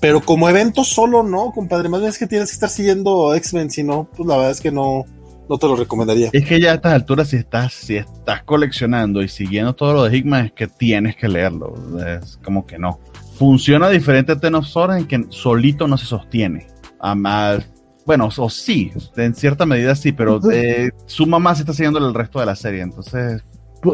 pero 0.00 0.20
como 0.20 0.48
evento 0.48 0.84
solo, 0.84 1.22
no, 1.22 1.52
compadre. 1.52 1.88
Más 1.88 2.00
bien 2.00 2.10
es 2.10 2.18
que 2.18 2.26
tienes 2.26 2.50
que 2.50 2.54
estar 2.54 2.70
siguiendo 2.70 3.34
X-Men. 3.34 3.70
Si 3.70 3.82
no, 3.82 4.08
pues 4.16 4.28
la 4.28 4.36
verdad 4.36 4.52
es 4.52 4.60
que 4.60 4.72
no, 4.72 5.04
no 5.48 5.58
te 5.58 5.66
lo 5.66 5.76
recomendaría. 5.76 6.30
Es 6.32 6.44
que 6.44 6.60
ya 6.60 6.72
a 6.72 6.74
estas 6.74 6.92
alturas, 6.92 7.28
si 7.28 7.36
estás, 7.36 7.72
si 7.72 7.96
estás 7.96 8.42
coleccionando 8.44 9.22
y 9.22 9.28
siguiendo 9.28 9.74
todo 9.74 9.94
lo 9.94 10.04
de 10.04 10.16
Hickman, 10.16 10.46
es 10.46 10.52
que 10.52 10.68
tienes 10.68 11.16
que 11.16 11.28
leerlo. 11.28 11.74
Es 12.04 12.38
como 12.42 12.66
que 12.66 12.78
no. 12.78 13.00
Funciona 13.40 13.88
diferente 13.88 14.32
a 14.32 14.36
Ten 14.38 14.54
of 14.54 14.66
Swords 14.66 14.98
en 14.98 15.06
que 15.06 15.24
solito 15.30 15.88
no 15.88 15.96
se 15.96 16.04
sostiene. 16.04 16.66
Además, 17.00 17.66
bueno, 18.04 18.28
o 18.36 18.50
sí, 18.50 18.92
en 19.16 19.34
cierta 19.34 19.64
medida 19.64 19.94
sí, 19.94 20.12
pero 20.12 20.38
eh, 20.52 20.90
su 21.06 21.26
mamá 21.26 21.54
se 21.54 21.62
está 21.62 21.72
siguiendo 21.72 21.98
el 22.06 22.12
resto 22.12 22.38
de 22.38 22.44
la 22.44 22.54
serie, 22.54 22.82
entonces. 22.82 23.42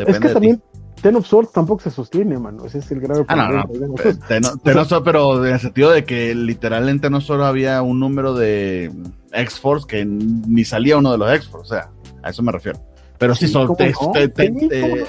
Es 0.05 0.19
que 0.19 0.29
también 0.31 0.61
Ten 1.01 1.15
of 1.15 1.29
Swords 1.29 1.53
tampoco 1.53 1.81
se 1.85 1.93
sostiene, 1.93 2.37
mano. 2.41 2.65
Ese 2.65 2.79
es 2.81 2.91
el 2.91 2.99
grave 2.99 3.25
Ah, 3.29 3.37
no, 3.37 3.63
problema. 3.63 3.87
no. 3.87 3.95
Ten 3.95 3.95
of 3.95 4.01
Swords. 4.01 4.27
Ten- 4.27 4.43
Ten 4.65 4.79
of 4.79 4.89
Swords, 4.89 5.05
pero 5.05 5.47
en 5.47 5.53
el 5.55 5.61
sentido 5.61 5.91
de 5.93 6.05
que 6.05 6.35
literal 6.35 6.89
en 6.89 7.01
Ten 7.01 7.15
of 7.15 7.23
Swords 7.23 7.45
había 7.45 7.83
un 7.83 8.01
número 8.01 8.35
de 8.35 8.91
X-Force 9.31 9.87
que 9.87 10.05
ni 10.05 10.65
salía 10.65 10.97
uno 10.99 11.13
de 11.13 11.19
los 11.19 11.31
X-Force, 11.33 11.67
o 11.73 11.79
sea, 11.79 11.91
a 12.25 12.31
eso 12.31 12.43
me 12.43 12.51
refiero. 12.51 12.81
Pero 13.17 13.37
sí, 13.37 13.47
son. 13.47 13.69
¿cómo 13.69 13.77
te- 13.77 13.93
no? 13.93 14.11
te- 14.11 14.29
te- 14.29 14.47
Sí, 14.59 14.69
te- 14.69 14.81
¿cómo 14.81 14.97
no? 14.97 15.05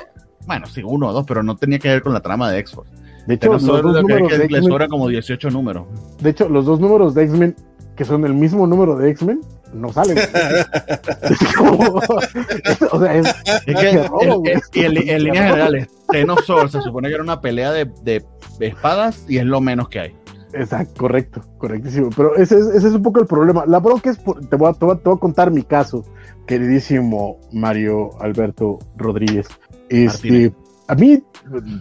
bueno, 0.46 0.66
sí, 0.68 0.82
uno 0.86 1.08
o 1.08 1.14
dos, 1.14 1.26
pero 1.28 1.42
no 1.42 1.56
tenía 1.58 1.80
que 1.80 1.88
ver 1.90 2.04
con 2.04 2.14
la 2.14 2.20
trama 2.22 2.52
de 2.52 2.60
X-Force. 2.60 2.92
De 3.28 3.34
hecho, 3.36 3.52
los 3.54 3.66
dos 3.66 3.84
lo 3.84 4.02
números 4.02 4.28
que 4.30 4.34
de 4.38 4.40
le 4.40 4.46
X-Men, 4.46 4.64
sobran 4.72 4.90
como 4.90 5.08
18 5.08 5.50
números. 5.52 5.86
de 6.22 6.30
hecho, 6.30 6.48
los 6.50 6.66
dos 6.66 6.80
números 6.80 7.14
de 7.14 7.24
X-Men, 7.26 7.56
que 7.96 8.06
son 8.06 8.26
el 8.26 8.34
mismo 8.34 8.66
número 8.68 8.96
de 8.96 9.10
X-Men, 9.12 9.42
no 9.74 9.92
salen. 9.92 10.18
Es 11.30 11.56
como- 11.56 11.78
o 12.92 13.00
sea, 13.02 13.16
es, 13.16 13.28
Es 13.46 13.64
que 13.66 13.74
Qué 13.76 14.04
robo, 14.08 14.22
el- 14.22 14.36
güey. 14.38 14.54
el- 14.54 14.62
y 14.74 14.86
en, 15.02 15.10
en 15.10 15.24
líneas 15.24 15.46
generales, 15.48 15.88
Ten 16.10 16.30
of 16.30 16.40
Swords 16.46 16.72
se 16.72 16.82
supone 16.82 17.10
que 17.10 17.16
era 17.16 17.24
una 17.24 17.42
pelea 17.42 17.72
de, 17.72 17.86
de- 18.04 18.24
de 18.60 18.68
espadas 18.68 19.26
y 19.28 19.38
es 19.38 19.46
lo 19.46 19.60
menos 19.62 19.90
que 19.90 20.00
hay. 20.00 20.16
Exacto, 20.54 20.94
correcto, 20.98 21.42
correctísimo. 21.58 22.10
Pero 22.16 22.36
ese 22.38 22.56
es, 22.58 22.68
ese 22.68 22.88
es 22.88 22.94
un 22.94 23.04
poco 23.04 23.20
el 23.20 23.28
problema. 23.28 23.66
La 23.68 23.80
bronca 23.80 24.10
es, 24.10 24.18
por- 24.18 24.40
te, 24.48 24.56
voy 24.56 24.70
a, 24.70 24.74
te, 24.74 24.86
voy 24.86 24.96
a, 24.96 24.98
te 25.00 25.10
voy 25.10 25.18
a 25.18 25.20
contar 25.20 25.52
mi 25.52 25.64
caso, 25.64 26.06
queridísimo 26.48 27.38
Mario 27.52 28.10
Alberto 28.22 28.80
Rodríguez. 28.96 29.48
Este, 29.90 30.06
Martínez. 30.30 30.54
a 30.88 30.96
mí, 30.96 31.24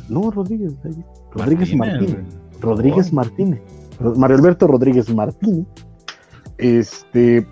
no, 0.08 0.30
Rodríguez, 0.30 0.72
Rodríguez 1.36 1.74
Martínez. 1.76 2.16
Rodríguez 2.60 3.12
Martínez. 3.12 3.60
Ro- 4.00 4.14
Mario 4.16 4.36
Alberto 4.36 4.66
Rodríguez 4.66 5.12
Martínez. 5.14 5.66
Este. 6.58 7.46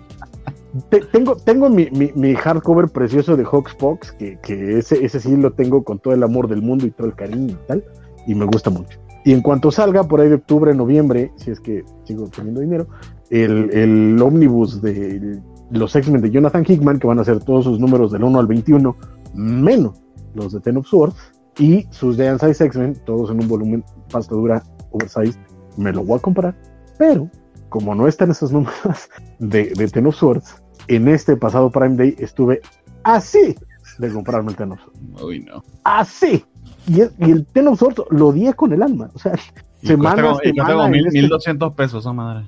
te- 0.89 1.01
tengo 1.11 1.35
tengo 1.35 1.69
mi, 1.69 1.89
mi, 1.91 2.11
mi 2.15 2.33
hardcover 2.35 2.89
precioso 2.89 3.35
de 3.37 3.43
Hawkspox, 3.45 4.11
que, 4.13 4.39
que 4.41 4.77
ese, 4.79 5.03
ese 5.05 5.19
sí 5.19 5.35
lo 5.37 5.51
tengo 5.53 5.83
con 5.83 5.99
todo 5.99 6.13
el 6.13 6.23
amor 6.23 6.47
del 6.47 6.61
mundo 6.61 6.85
y 6.85 6.91
todo 6.91 7.07
el 7.07 7.15
cariño 7.15 7.53
y 7.53 7.67
tal, 7.67 7.83
y 8.27 8.35
me 8.35 8.45
gusta 8.45 8.69
mucho. 8.69 8.99
Y 9.23 9.31
en 9.33 9.41
cuanto 9.41 9.71
salga, 9.71 10.03
por 10.03 10.21
ahí 10.21 10.29
de 10.29 10.35
octubre, 10.35 10.73
noviembre, 10.75 11.31
si 11.37 11.49
es 11.51 11.59
que 11.59 11.83
sigo 12.03 12.27
teniendo 12.27 12.61
dinero, 12.61 12.87
el, 13.31 13.71
el 13.73 14.21
ómnibus 14.21 14.81
de 14.83 15.39
los 15.71 15.95
X-Men 15.95 16.21
de 16.21 16.29
Jonathan 16.29 16.63
Hickman, 16.67 16.99
que 16.99 17.07
van 17.07 17.17
a 17.19 17.23
ser 17.23 17.39
todos 17.43 17.63
sus 17.65 17.79
números 17.79 18.11
del 18.11 18.23
1 18.23 18.39
al 18.39 18.45
21, 18.45 18.95
menos 19.33 19.99
los 20.35 20.53
de 20.53 20.59
Ten 20.59 20.77
of 20.77 20.85
Swords, 20.87 21.15
y 21.57 21.87
sus 21.91 22.15
Giant 22.17 22.41
Size 22.41 22.65
X-Men, 22.65 22.95
todos 23.05 23.29
en 23.31 23.39
un 23.41 23.47
volumen 23.47 23.83
pasta 24.11 24.35
dura, 24.35 24.63
oversized, 24.91 25.39
me 25.77 25.91
lo 25.91 26.03
voy 26.03 26.17
a 26.17 26.21
comprar. 26.21 26.55
Pero, 26.97 27.29
como 27.69 27.93
no 27.95 28.07
están 28.07 28.31
esos 28.31 28.51
números 28.51 29.09
de, 29.39 29.71
de 29.75 29.87
Ten 29.87 30.07
of 30.07 30.15
Swords, 30.15 30.61
en 30.87 31.07
este 31.07 31.35
pasado 31.37 31.69
Prime 31.69 31.95
Day 31.95 32.15
estuve 32.19 32.61
así 33.03 33.55
de 33.99 34.11
comprarme 34.11 34.51
el 34.51 34.57
Ten 34.57 34.71
of 34.73 34.79
Swords. 34.81 35.21
Uy, 35.23 35.39
no. 35.41 35.63
Así. 35.83 36.43
Y 36.87 37.01
el, 37.01 37.11
y 37.19 37.31
el 37.31 37.45
Ten 37.45 37.67
of 37.67 37.79
Swords 37.79 38.01
lo 38.09 38.27
odié 38.27 38.53
con 38.53 38.71
el 38.73 38.81
alma. 38.83 39.09
O 39.13 39.19
sea, 39.19 39.33
Y 39.81 39.87
Semana 39.87 40.15
cuesta 40.15 40.21
a 40.21 40.31
como- 40.31 40.41
y 40.43 40.53
semana 40.55 40.85
en 40.85 40.91
mil- 40.91 41.07
este- 41.07 41.21
1200 41.21 41.73
pesos, 41.73 42.03
esa 42.03 42.13
madre. 42.13 42.45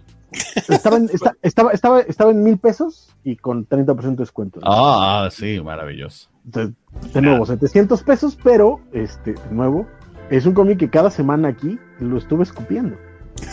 estaba 0.68 0.98
en, 0.98 1.10
esta- 1.14 1.36
estaba, 1.42 1.72
estaba, 1.72 2.00
estaba 2.02 2.32
en 2.32 2.44
mil 2.44 2.58
pesos 2.58 3.10
y 3.24 3.36
con 3.38 3.68
30% 3.68 4.02
de 4.02 4.16
descuento. 4.18 4.60
Ah, 4.64 5.26
ah, 5.26 5.30
sí, 5.32 5.60
maravilloso. 5.64 6.30
Entonces, 6.48 6.74
de 7.14 7.22
nuevo, 7.22 7.46
700 7.46 8.02
pesos, 8.04 8.38
pero, 8.44 8.80
este, 8.94 9.34
de 9.34 9.52
nuevo, 9.52 9.86
es 10.30 10.46
un 10.46 10.54
cómic 10.54 10.80
que 10.80 10.90
cada 10.90 11.12
semana 11.12 11.50
aquí 11.50 11.78
lo 12.00 12.18
estuve 12.18 12.44
escupiendo. 12.44 12.98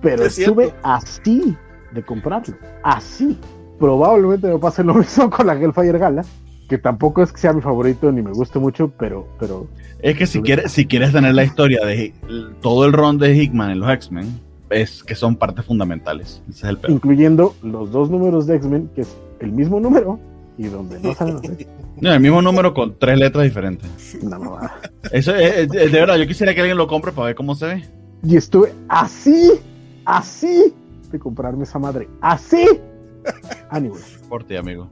Pero 0.00 0.24
Es 0.24 0.34
cierto. 0.34 0.60
estuve 0.60 0.74
así 0.82 1.56
de 1.92 2.02
comprarlo. 2.02 2.54
Así. 2.82 3.38
Probablemente 3.78 4.46
me 4.48 4.58
pase 4.58 4.84
lo 4.84 4.94
mismo 4.94 5.28
con 5.36 5.46
la 5.46 5.54
Hellfire 5.54 5.98
Gala, 5.98 6.24
que 6.68 6.78
tampoco 6.78 7.22
es 7.22 7.32
que 7.32 7.38
sea 7.38 7.52
mi 7.52 7.60
favorito 7.60 8.10
ni 8.12 8.22
me 8.22 8.30
guste 8.32 8.58
mucho, 8.58 8.88
pero, 8.98 9.26
pero 9.40 9.66
Es 10.00 10.16
que 10.16 10.26
si 10.26 10.40
quieres, 10.42 10.70
si 10.72 10.86
quieres 10.86 11.12
tener 11.12 11.34
la 11.34 11.44
historia 11.44 11.84
de 11.84 12.14
todo 12.60 12.84
el 12.86 12.92
ron 12.92 13.18
de 13.18 13.34
Hickman 13.34 13.70
en 13.70 13.80
los 13.80 13.90
X-Men, 13.90 14.40
es 14.70 15.02
que 15.02 15.14
son 15.14 15.36
partes 15.36 15.64
fundamentales. 15.64 16.42
Ese 16.48 16.58
es 16.58 16.64
el 16.64 16.78
peor. 16.78 16.92
incluyendo 16.92 17.54
los 17.62 17.90
dos 17.90 18.10
números 18.10 18.46
de 18.46 18.56
X-Men, 18.56 18.90
que 18.94 19.00
es 19.02 19.16
el 19.40 19.52
mismo 19.52 19.80
número 19.80 20.18
y 20.58 20.64
donde 20.64 20.98
no 21.00 21.14
salen 21.14 21.34
los. 21.34 21.42
No, 22.00 22.12
el 22.12 22.18
mismo 22.20 22.42
número 22.42 22.74
con 22.74 22.98
tres 22.98 23.16
letras 23.16 23.44
diferentes. 23.44 23.88
Una 24.20 24.36
mamada. 24.38 24.80
Eso 25.12 25.32
es, 25.34 25.56
es- 25.58 25.68
es 25.72 25.92
de 25.92 26.00
verdad, 26.00 26.16
yo 26.16 26.26
quisiera 26.26 26.52
que 26.52 26.60
alguien 26.60 26.76
lo 26.76 26.88
compre 26.88 27.12
para 27.12 27.26
ver 27.26 27.34
cómo 27.36 27.54
se 27.54 27.66
ve. 27.66 27.84
Y 28.24 28.36
estuve 28.36 28.72
así, 28.88 29.52
así 30.04 30.74
de 31.12 31.18
comprarme 31.20 31.62
esa 31.62 31.78
madre. 31.78 32.08
Así. 32.20 32.66
Anyway. 33.70 34.00
Por 34.28 34.42
ti, 34.44 34.56
amigo. 34.56 34.90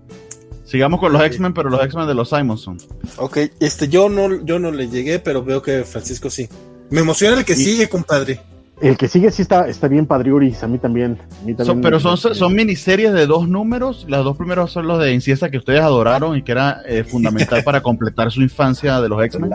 Sigamos 0.64 1.00
con 1.00 1.12
los 1.12 1.22
X-Men, 1.22 1.52
pero 1.52 1.68
los 1.70 1.82
X-Men 1.84 2.06
de 2.06 2.14
los 2.14 2.28
Simonson. 2.30 2.78
Ok, 3.16 3.38
este, 3.60 3.88
yo 3.88 4.08
no, 4.08 4.42
yo 4.44 4.58
no 4.60 4.70
le 4.70 4.88
llegué, 4.88 5.18
pero 5.18 5.42
veo 5.44 5.60
que 5.60 5.82
Francisco 5.84 6.30
sí. 6.30 6.48
Me 6.90 7.00
emociona 7.00 7.36
el 7.36 7.44
que 7.44 7.54
Y- 7.54 7.56
sigue, 7.56 7.88
compadre. 7.88 8.40
El 8.80 8.96
que 8.96 9.06
sigue 9.06 9.30
sí 9.30 9.42
está, 9.42 9.68
está 9.68 9.86
bien 9.86 10.06
Padriuris, 10.06 10.64
a 10.64 10.66
mí 10.66 10.76
también. 10.78 11.18
A 11.40 11.44
mí 11.46 11.54
también 11.54 11.76
me- 11.76 11.82
pero 11.84 12.00
son, 12.00 12.16
son 12.16 12.52
miniseries 12.54 13.12
de 13.12 13.26
dos 13.28 13.46
números. 13.48 14.06
Los 14.08 14.24
dos 14.24 14.36
primeros 14.36 14.72
son 14.72 14.88
los 14.88 14.98
de 14.98 15.12
Inciesta 15.12 15.50
que 15.50 15.58
ustedes 15.58 15.80
adoraron 15.82 16.36
y 16.36 16.42
que 16.42 16.50
era 16.50 16.80
eh, 16.86 17.04
fundamental 17.04 17.62
para 17.62 17.80
completar 17.80 18.32
su 18.32 18.42
infancia 18.42 19.00
de 19.00 19.08
los 19.08 19.22
X-Men. 19.24 19.52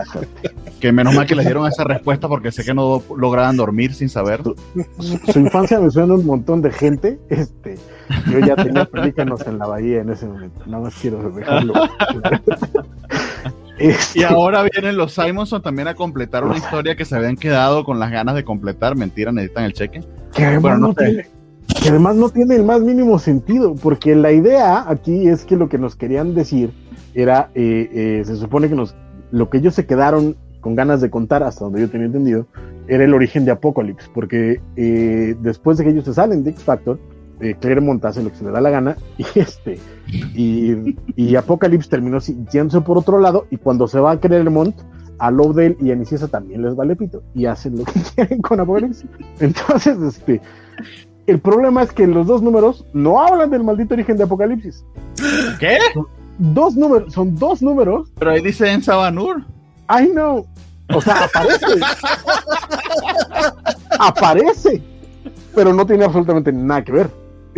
Que 0.80 0.92
menos 0.92 1.14
mal 1.14 1.26
que 1.26 1.34
les 1.34 1.44
dieron 1.44 1.66
esa 1.66 1.84
respuesta 1.84 2.26
porque 2.26 2.52
sé 2.52 2.64
que 2.64 2.72
no 2.72 3.02
lograban 3.18 3.56
dormir 3.56 3.92
sin 3.92 4.08
saber. 4.08 4.42
Su, 4.42 4.54
su 5.32 5.38
infancia 5.40 5.78
me 5.78 5.90
suena 5.90 6.14
un 6.14 6.24
montón 6.24 6.62
de 6.62 6.70
gente. 6.70 7.18
Este, 7.28 7.76
yo 8.30 8.38
ya 8.38 8.56
tenía 8.56 8.86
pelícanos 8.86 9.46
en 9.46 9.58
la 9.58 9.66
bahía 9.66 10.00
en 10.00 10.08
ese 10.10 10.24
momento. 10.26 10.62
Nada 10.66 10.84
más 10.84 10.94
quiero 10.94 11.30
dejarlo. 11.30 11.74
Este, 13.78 14.18
Y 14.20 14.22
ahora 14.24 14.62
vienen 14.62 14.96
los 14.96 15.14
Simonson 15.14 15.62
también 15.62 15.88
a 15.88 15.94
completar 15.94 16.44
una 16.44 16.56
historia 16.56 16.96
que 16.96 17.04
se 17.04 17.16
habían 17.16 17.36
quedado 17.36 17.84
con 17.84 17.98
las 17.98 18.10
ganas 18.10 18.34
de 18.34 18.44
completar. 18.44 18.96
Mentira, 18.96 19.32
necesitan 19.32 19.64
el 19.64 19.72
cheque. 19.72 20.00
que 20.34 20.44
además 20.44 20.62
Bueno, 20.62 20.88
no 20.88 20.94
tiene, 20.94 21.26
que 21.82 21.88
además 21.90 22.16
no 22.16 22.28
tiene 22.30 22.56
el 22.56 22.64
más 22.64 22.80
mínimo 22.80 23.18
sentido, 23.18 23.74
porque 23.74 24.14
la 24.14 24.32
idea 24.32 24.84
aquí 24.88 25.28
es 25.28 25.44
que 25.44 25.56
lo 25.56 25.68
que 25.68 25.78
nos 25.78 25.96
querían 25.96 26.34
decir 26.34 26.72
era, 27.14 27.50
eh, 27.54 27.88
eh, 27.92 28.22
se 28.24 28.36
supone 28.36 28.68
que 28.68 28.74
nos, 28.74 28.94
lo 29.30 29.48
que 29.48 29.58
ellos 29.58 29.74
se 29.74 29.86
quedaron 29.86 30.36
con 30.60 30.74
ganas 30.74 31.00
de 31.00 31.10
contar, 31.10 31.42
hasta 31.42 31.64
donde 31.64 31.80
yo 31.80 31.90
tenía 31.90 32.06
entendido, 32.06 32.46
era 32.88 33.04
el 33.04 33.14
origen 33.14 33.44
de 33.44 33.52
Apocalypse, 33.52 34.08
porque 34.12 34.60
eh, 34.76 35.36
después 35.40 35.78
de 35.78 35.84
que 35.84 35.90
ellos 35.90 36.04
se 36.04 36.14
salen 36.14 36.42
de 36.42 36.50
X 36.50 36.64
Factor, 36.64 36.98
eh, 37.40 37.56
Claremont 37.60 38.04
hace 38.04 38.22
lo 38.22 38.30
que 38.30 38.36
se 38.36 38.44
le 38.44 38.50
da 38.50 38.60
la 38.60 38.70
gana, 38.70 38.96
y 39.18 39.38
este, 39.38 39.78
y, 40.34 40.96
y 41.16 41.36
Apocalypse 41.36 41.88
terminó 41.88 42.18
yéndose 42.52 42.80
por 42.80 42.98
otro 42.98 43.18
lado, 43.18 43.46
y 43.50 43.56
cuando 43.56 43.88
se 43.88 44.00
va 44.00 44.12
a 44.12 44.20
Claremont, 44.20 44.76
a 45.18 45.30
Lovedale 45.30 45.76
y 45.80 45.90
a 45.90 45.96
Niciesa 45.96 46.28
también 46.28 46.62
les 46.62 46.76
vale 46.76 46.94
pito, 46.94 47.22
y 47.34 47.46
hacen 47.46 47.78
lo 47.78 47.84
que 47.84 48.00
quieren 48.14 48.40
con 48.40 48.60
Apocalypse. 48.60 49.06
Entonces, 49.40 49.98
este, 50.00 50.40
el 51.28 51.40
problema 51.40 51.82
es 51.82 51.92
que 51.92 52.06
los 52.06 52.26
dos 52.26 52.40
números 52.40 52.86
no 52.94 53.22
hablan 53.22 53.50
del 53.50 53.62
maldito 53.62 53.92
origen 53.92 54.16
de 54.16 54.24
Apocalipsis. 54.24 54.82
¿Qué? 55.60 55.76
Dos 56.38 56.74
números, 56.74 57.12
son 57.12 57.36
dos 57.36 57.60
números. 57.60 58.08
Pero 58.18 58.30
ahí 58.30 58.40
dice 58.40 58.70
en 58.70 58.82
Sabanur. 58.82 59.44
I 59.90 60.08
know. 60.08 60.46
O 60.94 61.02
sea, 61.02 61.24
aparece. 61.24 61.66
aparece. 63.98 64.82
Pero 65.54 65.74
no 65.74 65.84
tiene 65.84 66.06
absolutamente 66.06 66.50
nada 66.50 66.82
que 66.82 66.92
ver. 66.92 67.10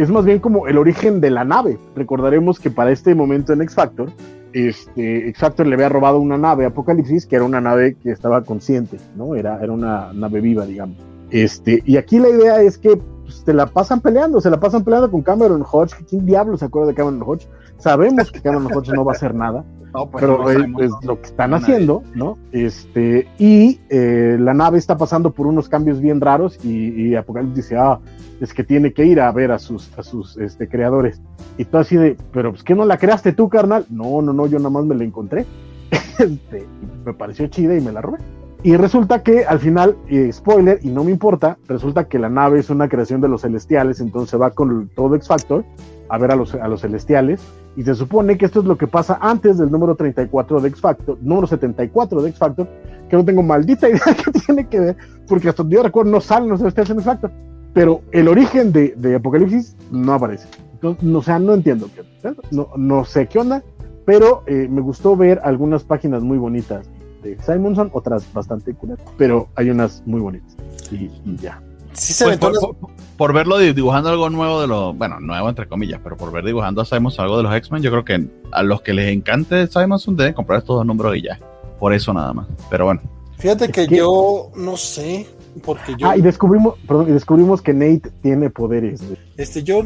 Es 0.03 0.11
más 0.11 0.25
bien 0.25 0.39
como 0.39 0.67
el 0.67 0.79
origen 0.79 1.21
de 1.21 1.31
la 1.31 1.45
nave. 1.45 1.79
Recordaremos 1.95 2.59
que 2.59 2.71
para 2.71 2.91
este 2.91 3.15
momento 3.15 3.53
en 3.53 3.61
X 3.63 3.75
Factor, 3.75 4.11
este, 4.53 5.29
X 5.29 5.39
Factor 5.39 5.67
le 5.67 5.75
había 5.75 5.91
robado 5.91 6.19
una 6.19 6.39
nave 6.39 6.65
Apocalipsis, 6.65 7.27
que 7.27 7.37
era 7.37 7.45
una 7.45 7.61
nave 7.61 7.97
que 8.03 8.11
estaba 8.11 8.43
consciente, 8.43 8.97
¿no? 9.17 9.35
Era, 9.35 9.63
era 9.63 9.73
una 9.73 10.13
nave 10.15 10.41
viva, 10.41 10.65
digamos. 10.65 10.97
Este, 11.31 11.83
y 11.85 11.97
aquí 11.99 12.19
la 12.19 12.31
idea 12.31 12.63
es 12.63 12.79
que 12.79 12.99
pues, 13.31 13.45
te 13.45 13.55
la 13.55 13.67
pasan 13.67 14.01
peleando, 14.01 14.41
se 14.41 14.51
la 14.51 14.59
pasan 14.59 14.83
peleando 14.83 15.09
con 15.11 15.23
Cameron 15.23 15.65
Hodge. 15.71 15.95
¿Quién 16.09 16.27
diablo 16.27 16.57
se 16.57 16.65
acuerda 16.65 16.89
de 16.89 16.95
Cameron 16.95 17.23
Hodge? 17.25 17.47
Sabemos 17.79 18.31
que 18.33 18.41
Cameron 18.41 18.67
Hodge 18.75 18.93
no 18.93 19.05
va 19.05 19.13
a 19.13 19.17
hacer 19.17 19.35
nada. 19.35 19.65
No, 19.93 20.09
pues, 20.09 20.23
pero 20.23 20.39
no 20.39 20.79
es 20.79 20.93
lo 21.03 21.21
que 21.21 21.27
están 21.27 21.51
Nadie. 21.51 21.65
haciendo, 21.65 22.05
¿no? 22.15 22.39
Este, 22.53 23.27
y 23.41 23.81
eh, 23.89 24.37
la 24.39 24.55
nave 24.55 24.79
está 24.79 24.97
pasando 24.97 25.33
por 25.33 25.49
unos 25.49 25.69
cambios 25.69 26.01
bien 26.01 26.21
raros 26.21 26.65
y, 26.65 27.09
y 27.09 27.17
Apocalipsis 27.17 27.65
dice, 27.65 27.77
ah, 27.77 27.99
es 28.41 28.55
que 28.55 28.63
tiene 28.63 28.93
que 28.93 29.05
ir 29.05 29.21
a 29.21 29.33
ver 29.33 29.51
a 29.51 29.59
sus, 29.59 29.91
a 29.99 30.05
sus 30.05 30.37
este, 30.37 30.69
creadores. 30.69 31.21
Y 31.59 31.65
tú 31.65 31.79
así 31.79 31.97
de, 31.97 32.17
pero 32.33 32.53
pues 32.53 32.63
que 32.63 32.77
no 32.77 32.85
la 32.85 32.99
creaste 32.99 33.33
tú, 33.33 33.49
carnal. 33.49 33.85
No, 33.91 34.23
no, 34.23 34.33
no, 34.33 34.47
yo 34.47 34.59
nada 34.59 34.71
más 34.71 34.85
me 34.85 34.95
la 34.95 35.03
encontré. 35.03 35.45
Este, 36.21 36.67
me 37.05 37.15
pareció 37.15 37.49
chida 37.49 37.75
y 37.75 37.81
me 37.81 37.91
la 37.91 38.01
robé. 38.03 38.19
Y 38.63 38.77
resulta 38.77 39.23
que 39.23 39.47
al 39.47 39.59
final, 39.59 39.97
eh, 40.09 40.31
spoiler, 40.33 40.81
y 40.83 40.89
no 40.89 41.03
me 41.03 41.11
importa, 41.11 41.57
resulta 41.67 42.05
que 42.09 42.19
la 42.19 42.29
nave 42.29 42.61
es 42.61 42.69
una 42.69 42.89
creación 42.89 43.23
de 43.23 43.29
los 43.29 43.41
celestiales, 43.41 44.01
entonces 44.01 44.39
va 44.39 44.51
con 44.51 44.91
todo 44.95 45.15
X 45.15 45.29
Factor 45.29 45.65
a 46.11 46.19
ver 46.19 46.33
a 46.33 46.37
los, 46.37 46.55
a 46.55 46.69
los 46.69 46.83
celestiales. 46.83 47.41
Y 47.77 47.85
se 47.85 47.95
supone 47.95 48.37
que 48.37 48.45
esto 48.45 48.61
es 48.61 48.67
lo 48.67 48.77
que 48.77 48.87
pasa 48.87 49.19
antes 49.21 49.57
del 49.57 49.71
número 49.71 49.95
34 49.95 50.61
de 50.61 50.69
X 50.69 50.81
Factor, 50.81 51.17
número 51.23 51.47
74 51.47 52.21
de 52.21 52.29
X 52.29 52.39
Factor, 52.39 52.69
que 53.09 53.17
no 53.17 53.25
tengo 53.25 53.43
maldita 53.43 53.89
idea 53.89 54.03
que 54.05 54.31
tiene 54.33 54.67
que 54.67 54.81
ver, 54.81 54.97
porque 55.27 55.49
hasta 55.49 55.63
donde 55.63 55.77
yo 55.77 55.83
recuerdo 55.83 56.11
no 56.11 56.21
salen 56.21 56.51
los 56.51 56.59
celestiales 56.59 56.91
en 56.91 56.97
X 56.97 57.07
Factor. 57.07 57.31
Pero 57.73 58.03
el 58.11 58.29
origen 58.29 58.73
de, 58.73 58.95
de 58.97 59.15
Apocalipsis 59.15 59.75
no 59.91 60.13
aparece. 60.13 60.49
Entonces, 60.75 61.03
no, 61.03 61.23
sea, 61.23 61.39
no 61.39 61.55
entiendo 61.55 61.89
qué. 61.95 62.03
No, 62.51 62.69
no 62.77 63.05
sé 63.07 63.27
qué 63.27 63.39
onda, 63.39 63.63
pero 64.05 64.43
eh, 64.47 64.67
me 64.69 64.83
gustó 64.83 65.17
ver 65.17 65.41
algunas 65.45 65.85
páginas 65.85 66.23
muy 66.23 66.37
bonitas 66.37 66.91
de 67.23 67.37
Simonson, 67.43 67.91
otras 67.93 68.31
bastante 68.33 68.75
culeras, 68.75 69.05
pero 69.19 69.49
hay 69.57 69.71
unas 69.71 70.03
muy 70.07 70.21
bonitas. 70.21 70.57
Y, 70.91 71.05
y 71.25 71.37
ya. 71.41 71.61
Sí 71.93 72.13
se 72.13 72.25
Pues 72.25 72.39
por, 72.39 72.51
unas- 72.51 72.61
por- 72.63 72.77
por 73.17 73.33
verlo 73.33 73.59
di- 73.59 73.73
dibujando 73.73 74.09
algo 74.11 74.31
nuevo 74.31 74.61
de 74.61 74.67
los, 74.69 74.97
bueno, 74.97 75.19
nuevo 75.21 75.49
entre 75.49 75.67
comillas, 75.69 76.01
pero 76.03 76.17
por 76.17 76.31
ver 76.33 76.45
dibujando 76.45 76.81
a 76.81 76.85
Simonson 76.85 77.25
algo 77.25 77.37
de 77.39 77.43
los 77.43 77.55
X-Men, 77.55 77.83
yo 77.83 77.91
creo 77.91 78.05
que 78.05 78.29
a 78.53 78.63
los 78.63 78.81
que 78.83 78.95
les 78.95 79.13
encante 79.13 79.67
Simonson 79.67 80.17
deben 80.17 80.33
comprar 80.35 80.61
estos 80.61 80.77
dos 80.77 80.87
números 80.87 81.17
y 81.17 81.23
ya. 81.23 81.39
Por 81.79 81.93
eso 81.93 82.13
nada 82.13 82.33
más. 82.33 82.47
Pero 82.71 82.85
bueno, 82.87 83.01
Fíjate 83.39 83.71
que 83.71 83.83
Es 83.83 83.89
que- 83.89 83.97
yo 83.97 84.51
no 84.55 84.77
sé, 84.77 85.27
porque 85.65 85.95
yo, 85.99 86.09
Ah, 86.11 86.17
y 86.17 86.21
descubrimos, 86.21 86.75
perdón, 86.87 87.09
y 87.09 87.13
descubrimos 87.13 87.63
que 87.63 87.73
Nate 87.73 88.11
tiene 88.23 88.51
poderes. 88.51 89.01
este, 89.39 89.63
yo, 89.63 89.83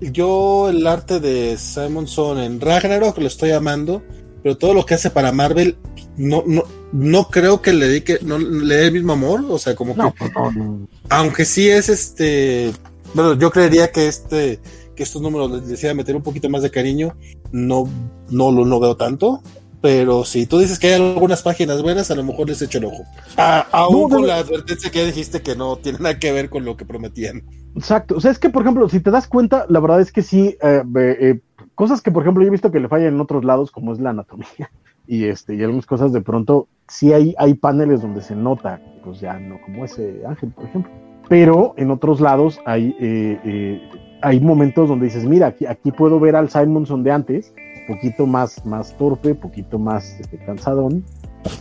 yo 0.00 0.68
el 0.68 0.84
arte 0.86 1.20
de 1.20 1.56
Simonson 1.56 2.38
en 2.38 2.60
Ragnarok 2.60 3.16
lo 3.18 3.26
estoy 3.28 3.52
amando, 3.52 4.02
pero 4.46 4.56
todo 4.56 4.74
lo 4.74 4.86
que 4.86 4.94
hace 4.94 5.10
para 5.10 5.32
Marvel 5.32 5.76
no, 6.16 6.44
no, 6.46 6.62
no 6.92 7.28
creo 7.30 7.60
que 7.62 7.72
le 7.72 7.88
dedique, 7.88 8.20
no 8.22 8.38
le 8.38 8.76
dé 8.76 8.86
el 8.86 8.92
mismo 8.92 9.14
amor, 9.14 9.44
o 9.48 9.58
sea, 9.58 9.74
como 9.74 9.92
No, 9.96 10.14
que, 10.14 10.18
pues 10.20 10.30
no, 10.36 10.52
no. 10.52 10.88
aunque 11.08 11.44
sí 11.44 11.68
es 11.68 11.88
este, 11.88 12.70
bueno, 13.12 13.34
yo 13.34 13.50
creería 13.50 13.90
que 13.90 14.06
este, 14.06 14.60
que 14.94 15.02
estos 15.02 15.20
números 15.20 15.50
les 15.50 15.66
les 15.68 15.82
iba 15.82 15.90
a 15.90 15.94
meter 15.96 16.14
un 16.14 16.22
poquito 16.22 16.48
más 16.48 16.62
de 16.62 16.70
cariño, 16.70 17.16
no, 17.50 17.88
no 18.30 18.52
lo 18.52 18.64
no 18.64 18.78
veo 18.78 18.96
tanto. 18.96 19.42
Pero 19.82 20.24
si 20.24 20.46
tú 20.46 20.60
dices 20.60 20.78
que 20.78 20.94
hay 20.94 21.02
algunas 21.02 21.42
páginas 21.42 21.82
buenas, 21.82 22.08
a 22.12 22.14
lo 22.14 22.22
mejor 22.22 22.48
les 22.48 22.62
echo 22.62 22.78
el 22.78 22.84
ojo. 22.84 23.02
Ah, 23.36 23.66
aún 23.72 24.02
No, 24.02 24.08
no, 24.08 24.08
con 24.08 24.20
no. 24.20 24.26
la 24.28 24.36
advertencia 24.36 24.92
que 24.92 25.00
ya 25.00 25.06
dijiste 25.06 25.42
que 25.42 25.56
no 25.56 25.76
tiene 25.76 25.98
nada 25.98 26.20
que 26.20 26.30
ver 26.30 26.50
con 26.50 26.64
lo 26.64 26.76
que 26.76 26.84
prometían. 26.84 27.42
Exacto. 27.74 28.14
O 28.16 28.20
sea, 28.20 28.30
es 28.30 28.38
que, 28.38 28.48
por 28.48 28.62
ejemplo, 28.62 28.88
si 28.88 29.00
te 29.00 29.10
das 29.10 29.26
cuenta, 29.26 29.66
la 29.68 29.80
verdad 29.80 30.00
es 30.00 30.12
que 30.12 30.22
sí, 30.22 30.56
eh, 30.62 30.82
eh, 30.96 31.40
cosas 31.76 32.02
que, 32.02 32.10
por 32.10 32.24
ejemplo, 32.24 32.42
yo 32.42 32.48
he 32.48 32.50
visto 32.50 32.72
que 32.72 32.80
le 32.80 32.88
fallan 32.88 33.14
en 33.14 33.20
otros 33.20 33.44
lados, 33.44 33.70
como 33.70 33.92
es 33.92 34.00
la 34.00 34.10
anatomía, 34.10 34.72
y 35.06 35.26
este, 35.26 35.54
y 35.54 35.62
algunas 35.62 35.86
cosas 35.86 36.12
de 36.12 36.20
pronto, 36.20 36.66
sí 36.88 37.12
hay, 37.12 37.34
hay 37.38 37.54
paneles 37.54 38.02
donde 38.02 38.22
se 38.22 38.34
nota, 38.34 38.80
pues 39.04 39.20
ya 39.20 39.38
no, 39.38 39.60
como 39.64 39.84
ese 39.84 40.22
ángel, 40.26 40.50
por 40.50 40.64
ejemplo. 40.64 40.90
Pero 41.28 41.74
en 41.76 41.90
otros 41.90 42.20
lados 42.20 42.60
hay, 42.64 42.96
eh, 43.00 43.40
eh, 43.44 43.90
hay 44.22 44.40
momentos 44.40 44.88
donde 44.88 45.06
dices, 45.06 45.24
mira, 45.24 45.48
aquí, 45.48 45.66
aquí 45.66 45.92
puedo 45.92 46.18
ver 46.18 46.34
al 46.34 46.50
Simonson 46.50 47.02
de 47.02 47.12
antes, 47.12 47.52
poquito 47.86 48.26
más, 48.26 48.64
más 48.64 48.96
torpe, 48.96 49.34
poquito 49.34 49.78
más 49.78 50.18
este, 50.18 50.38
cansadón, 50.38 51.04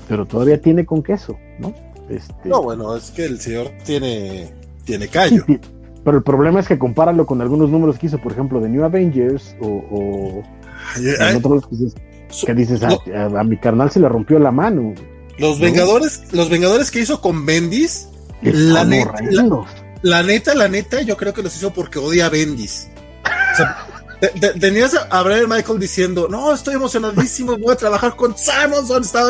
pero 0.08 0.26
todavía 0.26 0.60
tiene 0.61 0.85
con 0.85 1.03
queso, 1.03 1.38
¿no? 1.60 1.74
Este, 2.10 2.50
No, 2.50 2.64
bueno, 2.64 2.95
es 2.95 3.11
que 3.11 3.26
el 3.26 3.40
señor 3.40 3.72
tiene, 3.84 4.52
tiene 4.85 5.08
callo. 5.08 5.44
Sí. 5.45 5.60
Pero 6.06 6.17
el 6.17 6.24
problema 6.24 6.61
es 6.61 6.67
que 6.67 6.80
compáralo 6.80 7.25
con 7.25 7.42
algunos 7.42 7.69
números 7.69 7.98
que 8.00 8.06
hizo, 8.06 8.19
por 8.19 8.32
ejemplo, 8.32 8.61
de 8.61 8.69
New 8.69 8.85
Avengers 8.85 9.56
o, 9.59 9.67
o 9.67 10.43
Ay, 10.95 11.09
en 11.09 11.22
ay, 11.22 11.35
otros 11.35 11.67
que 11.67 11.75
dices, 11.75 11.93
su- 12.30 12.45
que 12.45 12.53
dices, 12.53 12.82
no, 12.82 13.00
a, 13.14 13.17
a- 13.38 13.40
a 13.42 13.43
mi 13.43 13.58
carnal 13.58 13.92
se 13.92 14.00
le 14.00 14.08
rompió 14.08 14.40
la 14.40 14.51
mano. 14.51 14.93
los 15.40 15.58
¿no? 15.59 15.66
Vengadores, 15.66 16.32
los 16.32 16.50
Vengadores 16.50 16.92
que 16.92 17.00
hizo 17.01 17.19
con 17.19 17.45
Bendis, 17.45 18.08
La 18.42 18.85
neta- 18.85 19.14
la 20.03 20.22
neta, 20.24 20.53
la 20.53 20.67
neta, 20.67 21.01
yo 21.01 21.17
creo 21.17 21.34
que 21.34 21.42
los 21.42 21.56
hizo 21.58 21.74
porque 21.74 21.98
odia 22.00 22.27
a 22.27 22.30
Bendis. 22.30 22.88
O 23.53 23.58
sea, 23.58 23.88
tenías 24.59 24.93
a, 25.09 25.24
Brian 25.24 25.50
Michael 25.50 25.80
diciendo, 25.80 26.27
no, 26.30 26.53
estoy 26.53 26.75
emocionadísimo, 26.75 27.58
voy 27.58 27.74
a 27.74 27.77
trabajar 27.77 28.16
con 28.16 28.35
Simonson. 28.38 29.01
Estaba. 29.03 29.30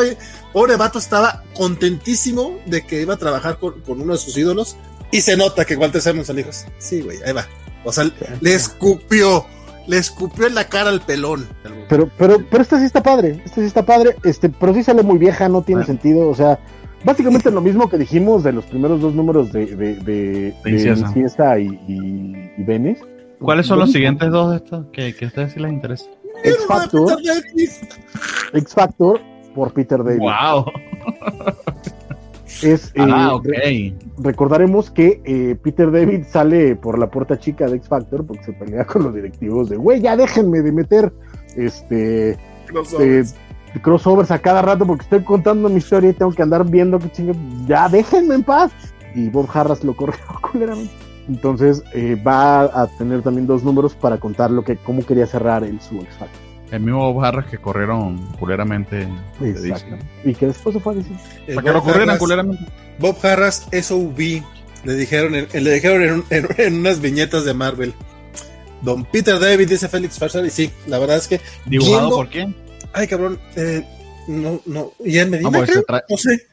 Pobre 0.52 0.76
vato 0.76 0.98
estaba 0.98 1.42
contentísimo 1.54 2.58
de 2.66 2.84
que 2.86 3.00
iba 3.02 3.14
a 3.14 3.16
trabajar 3.16 3.58
con, 3.58 3.80
con 3.82 4.00
uno 4.00 4.12
de 4.12 4.18
sus 4.18 4.36
ídolos. 4.36 4.76
Y 5.10 5.20
se 5.20 5.36
nota 5.36 5.64
que 5.64 5.76
Walter 5.76 6.00
Simonson 6.00 6.36
dijo, 6.36 6.50
sí, 6.78 7.00
güey, 7.00 7.18
ahí 7.24 7.32
va. 7.32 7.46
O 7.84 7.92
sea, 7.92 8.10
le 8.40 8.54
escupió, 8.54 9.46
le 9.86 9.98
escupió 9.98 10.46
en 10.46 10.54
la 10.54 10.64
cara 10.64 10.90
al 10.90 11.00
pelón. 11.00 11.46
Pero, 11.88 12.10
pero, 12.18 12.44
pero 12.50 12.62
esta 12.62 12.78
sí 12.78 12.84
está 12.84 13.02
padre, 13.02 13.40
esta 13.44 13.60
sí 13.60 13.66
está 13.66 13.84
padre, 13.84 14.16
este, 14.24 14.48
pero 14.48 14.74
sí 14.74 14.82
sale 14.82 15.02
muy 15.02 15.18
vieja, 15.18 15.48
no 15.48 15.62
tiene 15.62 15.84
sentido, 15.84 16.28
o 16.28 16.34
sea, 16.34 16.58
básicamente 17.04 17.50
lo 17.50 17.60
mismo 17.60 17.88
que 17.88 17.98
dijimos 17.98 18.42
de 18.42 18.52
los 18.52 18.64
primeros 18.64 19.00
dos 19.00 19.14
números 19.14 19.52
de, 19.52 19.66
de, 19.66 19.94
de, 19.94 20.54
de. 20.64 20.70
Inciencia 20.70 21.58
y, 21.58 21.66
y, 21.86 22.52
y 22.58 22.64
Venice. 22.64 23.02
¿cuáles 23.38 23.66
son 23.66 23.78
Lo 23.78 23.84
los 23.84 23.92
siguientes 23.92 24.30
dos 24.30 24.50
de 24.50 24.56
estos 24.56 24.86
que, 24.92 25.14
que 25.14 25.26
a 25.26 25.28
ustedes 25.28 25.52
sí 25.52 25.60
les 25.60 25.72
interesa? 25.72 26.06
X 26.42 26.66
Factor, 26.66 27.18
X 28.52 28.74
Factor 28.74 29.20
por 29.54 29.72
Peter 29.72 30.02
David. 30.02 30.20
¡Wow! 30.20 30.66
Es, 32.62 32.92
eh, 32.94 33.06
Ah, 33.08 33.34
ok. 33.34 33.48
Recordaremos 34.18 34.90
que 34.90 35.20
eh, 35.24 35.56
Peter 35.62 35.90
David 35.90 36.24
sale 36.28 36.76
por 36.76 36.98
la 36.98 37.10
puerta 37.10 37.38
chica 37.38 37.66
de 37.66 37.76
X 37.76 37.88
Factor 37.88 38.26
porque 38.26 38.44
se 38.44 38.52
pelea 38.52 38.84
con 38.84 39.02
los 39.04 39.14
directivos 39.14 39.68
de, 39.68 39.76
güey, 39.76 40.00
ya 40.00 40.16
déjenme 40.16 40.62
de 40.62 40.72
meter 40.72 41.12
este 41.56 42.38
eh, 43.00 43.24
crossovers 43.82 44.30
a 44.30 44.38
cada 44.38 44.62
rato 44.62 44.86
porque 44.86 45.02
estoy 45.02 45.22
contando 45.22 45.68
mi 45.68 45.76
historia 45.76 46.10
y 46.10 46.12
tengo 46.14 46.32
que 46.32 46.42
andar 46.42 46.68
viendo 46.68 46.98
que 46.98 47.10
chingue, 47.10 47.34
ya 47.66 47.88
déjenme 47.88 48.36
en 48.36 48.42
paz. 48.42 48.72
Y 49.14 49.28
Bob 49.30 49.48
Harras 49.52 49.82
lo 49.82 49.96
corrió 49.96 50.20
culeramente. 50.52 50.92
Entonces 51.28 51.82
eh, 51.92 52.20
va 52.24 52.62
a 52.62 52.86
tener 52.98 53.22
también 53.22 53.46
dos 53.46 53.64
números 53.64 53.94
para 53.94 54.18
contar 54.18 54.50
lo 54.50 54.62
que, 54.62 54.76
cómo 54.76 55.04
quería 55.04 55.26
cerrar 55.26 55.64
el 55.64 55.80
su 55.80 55.96
X 55.96 56.14
Factor. 56.18 56.45
El 56.76 56.82
mismo 56.82 57.12
Bob 57.12 57.24
Harras 57.24 57.46
que 57.46 57.58
corrieron 57.58 58.18
culeramente. 58.38 59.08
Exacto. 59.40 59.96
Y 60.24 60.34
que 60.34 60.46
después 60.46 60.74
se 60.74 60.80
fue 60.80 60.92
a 60.92 60.96
decir. 60.96 61.16
Eh, 61.46 61.54
Para 61.54 61.62
que 61.66 61.72
lo 61.72 61.74
Bob 61.80 61.84
corrieran 61.84 62.08
Harras- 62.10 62.18
culeramente. 62.18 62.64
Bob 62.98 63.16
Harras, 63.24 63.66
SOV, 63.72 64.42
le 64.84 64.94
dijeron, 64.94 65.34
en, 65.34 65.48
le 65.64 65.72
dijeron 65.72 66.02
en, 66.02 66.24
en- 66.30 66.48
en 66.58 66.80
unas 66.80 67.00
viñetas 67.00 67.44
de 67.44 67.54
Marvel. 67.54 67.94
Don 68.82 69.04
Peter 69.04 69.38
David 69.38 69.68
dice 69.68 69.88
Félix 69.88 70.18
Farsar, 70.18 70.44
y 70.44 70.50
sí, 70.50 70.70
la 70.86 70.98
verdad 70.98 71.16
es 71.16 71.26
que. 71.28 71.40
¿Dibujado 71.64 71.98
viendo- 72.00 72.16
por 72.16 72.28
quién? 72.28 72.54
Ay, 72.92 73.06
cabrón, 73.08 73.38
eh, 73.56 73.84
no, 74.28 74.60
no, 74.66 74.92
y 75.04 75.18
en 75.18 75.30
Medina, 75.30 75.50
No, 75.50 75.58
pues 75.58 75.70
creo? 75.70 75.80
se 75.82 75.86
trae- 75.86 76.02
no 76.08 76.16
sé. 76.16 76.46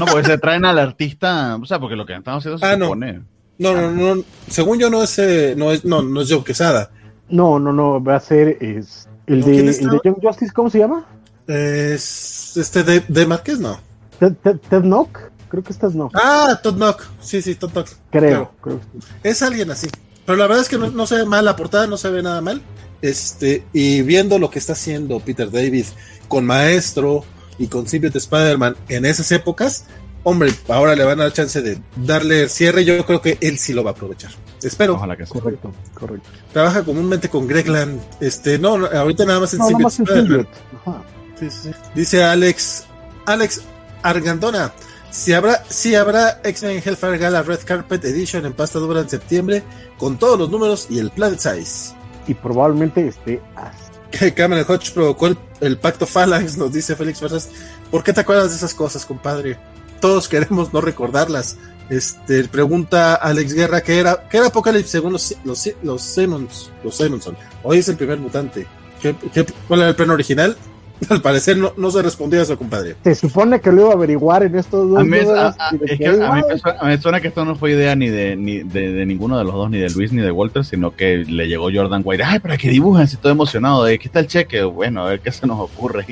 No, 0.00 0.06
porque 0.06 0.26
se 0.26 0.38
traen 0.38 0.64
al 0.64 0.78
artista, 0.80 1.56
o 1.56 1.64
sea, 1.64 1.78
porque 1.78 1.94
lo 1.94 2.04
que 2.04 2.16
están 2.16 2.38
haciendo 2.38 2.58
se 2.58 2.66
Ah, 2.66 2.76
no. 2.76 2.86
supone. 2.86 3.20
No, 3.58 3.72
no, 3.74 3.90
no, 4.16 4.22
según 4.48 4.78
yo 4.80 4.90
no 4.90 5.02
es, 5.02 5.16
eh, 5.20 5.54
no 5.56 5.70
es, 5.70 5.84
no, 5.84 6.02
no 6.02 6.22
es 6.22 6.32
Joe 6.32 6.42
Quesada. 6.42 6.90
No, 7.28 7.60
no, 7.60 7.72
no, 7.72 8.02
va 8.02 8.16
a 8.16 8.20
ser 8.20 8.56
es, 8.60 9.08
el, 9.32 9.42
de, 9.42 9.52
¿Quién 9.52 9.68
el 9.68 10.00
Young 10.04 10.16
Justice, 10.22 10.52
¿cómo 10.52 10.70
se 10.70 10.78
llama? 10.78 11.06
Es 11.46 12.56
este 12.56 12.82
de, 12.82 13.00
de 13.08 13.26
Márquez, 13.26 13.58
no. 13.58 13.80
Ted, 14.18 14.34
Ted, 14.42 14.56
Ted 14.68 14.82
Nock, 14.82 15.18
creo 15.48 15.62
que 15.62 15.72
estás 15.72 15.94
no, 15.94 16.10
Ah, 16.14 16.58
Todd 16.62 16.76
Knock, 16.76 17.02
sí, 17.20 17.40
sí, 17.42 17.54
Todd 17.54 17.70
Knock. 17.70 17.88
creo, 18.10 18.52
creo. 18.60 18.80
Es 19.22 19.42
alguien 19.42 19.70
así. 19.70 19.88
Pero 20.26 20.36
la 20.36 20.46
verdad 20.46 20.62
es 20.62 20.68
que 20.68 20.78
no, 20.78 20.90
no 20.90 21.06
se 21.06 21.16
ve 21.16 21.24
mal 21.24 21.44
la 21.44 21.56
portada, 21.56 21.86
no 21.86 21.96
se 21.96 22.10
ve 22.10 22.22
nada 22.22 22.40
mal. 22.40 22.60
Este, 23.02 23.64
y 23.72 24.02
viendo 24.02 24.38
lo 24.38 24.50
que 24.50 24.58
está 24.58 24.74
haciendo 24.74 25.20
Peter 25.20 25.50
David 25.50 25.86
con 26.28 26.44
Maestro 26.44 27.24
y 27.58 27.66
con 27.68 27.88
Symbiote 27.88 28.18
Spider-Man 28.18 28.76
en 28.88 29.06
esas 29.06 29.32
épocas, 29.32 29.86
hombre, 30.22 30.52
ahora 30.68 30.94
le 30.94 31.04
van 31.04 31.20
a 31.20 31.24
dar 31.24 31.32
chance 31.32 31.62
de 31.62 31.78
darle 31.96 32.48
cierre. 32.48 32.84
Yo 32.84 33.04
creo 33.06 33.22
que 33.22 33.38
él 33.40 33.58
sí 33.58 33.72
lo 33.72 33.82
va 33.82 33.90
a 33.90 33.94
aprovechar. 33.94 34.30
Espero. 34.62 34.94
Ojalá 34.94 35.16
que 35.16 35.26
sí. 35.26 35.32
correcto, 35.32 35.72
correcto. 35.94 36.28
Trabaja 36.52 36.82
comúnmente 36.82 37.28
con 37.28 37.46
Greg 37.46 37.68
Land. 37.68 38.00
Este, 38.20 38.58
no, 38.58 38.86
ahorita 38.86 39.24
nada 39.24 39.40
más 39.40 39.52
en 39.54 39.60
No, 39.60 39.70
nada 39.70 39.78
más 39.78 40.00
en. 40.00 40.06
Ajá. 40.06 41.02
Sí, 41.38 41.50
sí, 41.50 41.58
sí. 41.62 41.70
Dice 41.94 42.22
Alex, 42.22 42.84
Alex 43.26 43.62
Argandona. 44.02 44.72
Si 45.10 45.32
habrá, 45.32 45.64
si 45.68 45.94
habrá 45.94 46.40
X-Men 46.44 46.82
Hellfire 46.84 47.18
Gala 47.18 47.42
Red 47.42 47.60
Carpet 47.64 48.04
Edition 48.04 48.46
en 48.46 48.52
pasta 48.52 48.78
dura 48.78 49.00
en 49.00 49.08
septiembre, 49.08 49.62
con 49.98 50.18
todos 50.18 50.38
los 50.38 50.50
números 50.50 50.86
y 50.88 50.98
el 50.98 51.10
Planet 51.10 51.40
Size. 51.40 51.94
Y 52.28 52.34
probablemente 52.34 53.08
esté 53.08 53.40
así. 53.56 54.32
Cameron 54.34 54.64
Hodge 54.68 54.92
provocó 54.92 55.26
el, 55.26 55.38
el, 55.60 55.78
pacto 55.78 56.06
Phalanx, 56.06 56.56
nos 56.56 56.72
dice 56.72 56.94
Félix 56.94 57.20
Versas. 57.20 57.48
¿Por 57.90 58.04
qué 58.04 58.12
te 58.12 58.20
acuerdas 58.20 58.50
de 58.50 58.56
esas 58.56 58.74
cosas, 58.74 59.04
compadre? 59.06 59.56
Todos 60.00 60.28
queremos 60.28 60.72
no 60.72 60.80
recordarlas. 60.80 61.56
Este, 61.90 62.44
pregunta 62.44 63.16
Alex 63.16 63.52
Guerra, 63.52 63.80
¿qué 63.82 63.98
era, 63.98 64.24
qué 64.30 64.36
era 64.38 64.46
Apocalypse 64.46 64.88
según 64.92 65.12
los, 65.12 65.34
los, 65.44 65.68
los 65.82 66.00
Simmons? 66.02 66.70
Los 66.84 66.96
Simonson. 66.96 67.36
Hoy 67.64 67.78
es 67.78 67.88
el 67.88 67.96
primer 67.96 68.18
mutante. 68.18 68.66
¿Qué, 69.02 69.14
qué, 69.34 69.44
cuál 69.66 69.80
era 69.80 69.88
el 69.90 69.96
plano 69.96 70.12
original? 70.12 70.56
Al 71.08 71.22
parecer 71.22 71.56
no, 71.56 71.72
no 71.78 71.90
se 71.90 72.02
respondía 72.02 72.40
a 72.40 72.42
eso, 72.42 72.58
compadre. 72.58 72.94
Se 73.02 73.14
supone 73.14 73.58
que 73.60 73.72
lo 73.72 73.80
iba 73.80 73.90
a 73.90 73.94
averiguar 73.94 74.42
en 74.42 74.54
estos 74.54 74.88
dos 74.90 75.00
A 75.00 75.02
mí, 75.02 75.16
a- 75.16 75.56
es 75.72 75.90
que, 75.92 75.96
que 75.98 76.06
a 76.08 76.12
mí 76.12 76.18
"Ay, 76.22 76.42
me 76.46 76.58
suena, 76.58 76.78
a 76.78 76.84
mí 76.84 76.90
me 76.90 77.00
suena 77.00 77.20
que 77.22 77.28
esto 77.28 77.44
no 77.46 77.56
fue 77.56 77.72
idea 77.72 77.96
ni 77.96 78.08
de, 78.10 78.36
ni 78.36 78.58
de, 78.62 78.92
de 78.92 79.06
ninguno 79.06 79.38
de 79.38 79.44
los 79.44 79.54
dos, 79.54 79.70
ni 79.70 79.78
de 79.78 79.88
Luis 79.88 80.12
ni 80.12 80.20
de 80.20 80.30
Walter, 80.30 80.62
sino 80.64 80.94
que 80.94 81.24
le 81.26 81.48
llegó 81.48 81.70
Jordan 81.74 82.02
White. 82.04 82.22
Ay, 82.22 82.38
para 82.38 82.58
que 82.58 82.68
dibujen, 82.68 83.08
si 83.08 83.14
estoy 83.16 83.32
emocionado. 83.32 83.82
¿De 83.84 83.98
qué 83.98 84.08
está 84.08 84.20
el 84.20 84.26
cheque? 84.26 84.62
Bueno, 84.62 85.02
a 85.06 85.08
ver 85.08 85.20
qué 85.20 85.32
se 85.32 85.46
nos 85.46 85.58
ocurre. 85.58 86.04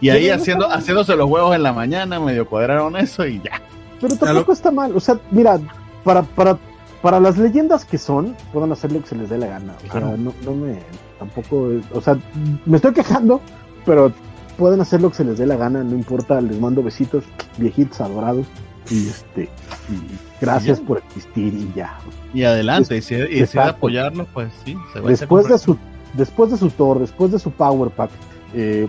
Y 0.00 0.08
ahí 0.10 0.28
haciendo, 0.30 0.68
haciéndose 0.68 1.14
los 1.14 1.30
huevos 1.30 1.54
en 1.54 1.62
la 1.62 1.72
mañana, 1.72 2.18
medio 2.18 2.44
cuadraron 2.46 2.96
eso 2.96 3.24
y 3.24 3.40
ya. 3.44 3.62
Pero 4.02 4.16
tampoco 4.16 4.52
está 4.52 4.70
mal. 4.70 4.94
O 4.94 5.00
sea, 5.00 5.18
mira, 5.30 5.58
para, 6.04 6.22
para, 6.22 6.58
para 7.00 7.20
las 7.20 7.38
leyendas 7.38 7.84
que 7.86 7.96
son, 7.96 8.36
pueden 8.52 8.70
hacer 8.72 8.92
lo 8.92 9.00
que 9.00 9.06
se 9.08 9.16
les 9.16 9.30
dé 9.30 9.38
la 9.38 9.46
gana. 9.46 9.74
O 9.88 9.92
sea, 9.92 10.00
no, 10.00 10.34
no 10.44 10.52
me. 10.54 10.80
Tampoco. 11.18 11.70
O 11.94 12.00
sea, 12.00 12.18
me 12.66 12.76
estoy 12.76 12.92
quejando, 12.92 13.40
pero 13.86 14.12
pueden 14.58 14.80
hacer 14.80 15.00
lo 15.00 15.10
que 15.10 15.16
se 15.16 15.24
les 15.24 15.38
dé 15.38 15.46
la 15.46 15.56
gana. 15.56 15.82
No 15.84 15.94
importa, 15.94 16.40
les 16.40 16.60
mando 16.60 16.82
besitos, 16.82 17.24
viejitos 17.56 18.00
adorados. 18.00 18.46
Y 18.90 19.08
este. 19.08 19.42
Y 19.88 20.18
gracias 20.40 20.80
por 20.80 20.98
existir 20.98 21.54
y 21.54 21.72
ya. 21.74 21.96
Y 22.34 22.42
adelante, 22.42 22.96
y 22.96 23.02
si, 23.02 23.14
y 23.14 23.46
si 23.46 23.56
de 23.58 23.64
apoyarlos, 23.64 24.26
pues 24.34 24.52
sí. 24.64 24.76
Se 24.92 25.00
va 25.00 25.06
a 25.06 25.10
Después 25.10 25.44
de 25.44 25.50
correcto. 25.50 25.58
su, 25.58 25.78
después 26.14 26.50
de 26.50 26.56
su 26.56 26.70
Thor, 26.70 26.98
después 26.98 27.30
de 27.30 27.38
su 27.38 27.52
Power 27.52 27.90
Pack, 27.90 28.10
eh, 28.54 28.88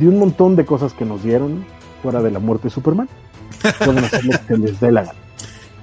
de 0.00 0.08
un 0.08 0.18
montón 0.18 0.56
de 0.56 0.64
cosas 0.64 0.94
que 0.94 1.04
nos 1.04 1.22
dieron 1.22 1.64
fuera 2.02 2.22
de 2.22 2.30
la 2.30 2.38
muerte 2.38 2.64
de 2.64 2.70
Superman, 2.70 3.08
pueden 3.84 4.04
hacer 4.04 4.24
lo 4.24 4.32
que 4.32 4.38
se 4.46 4.58
les 4.58 4.80
dé 4.80 4.92
la 4.92 5.04
gana. 5.04 5.18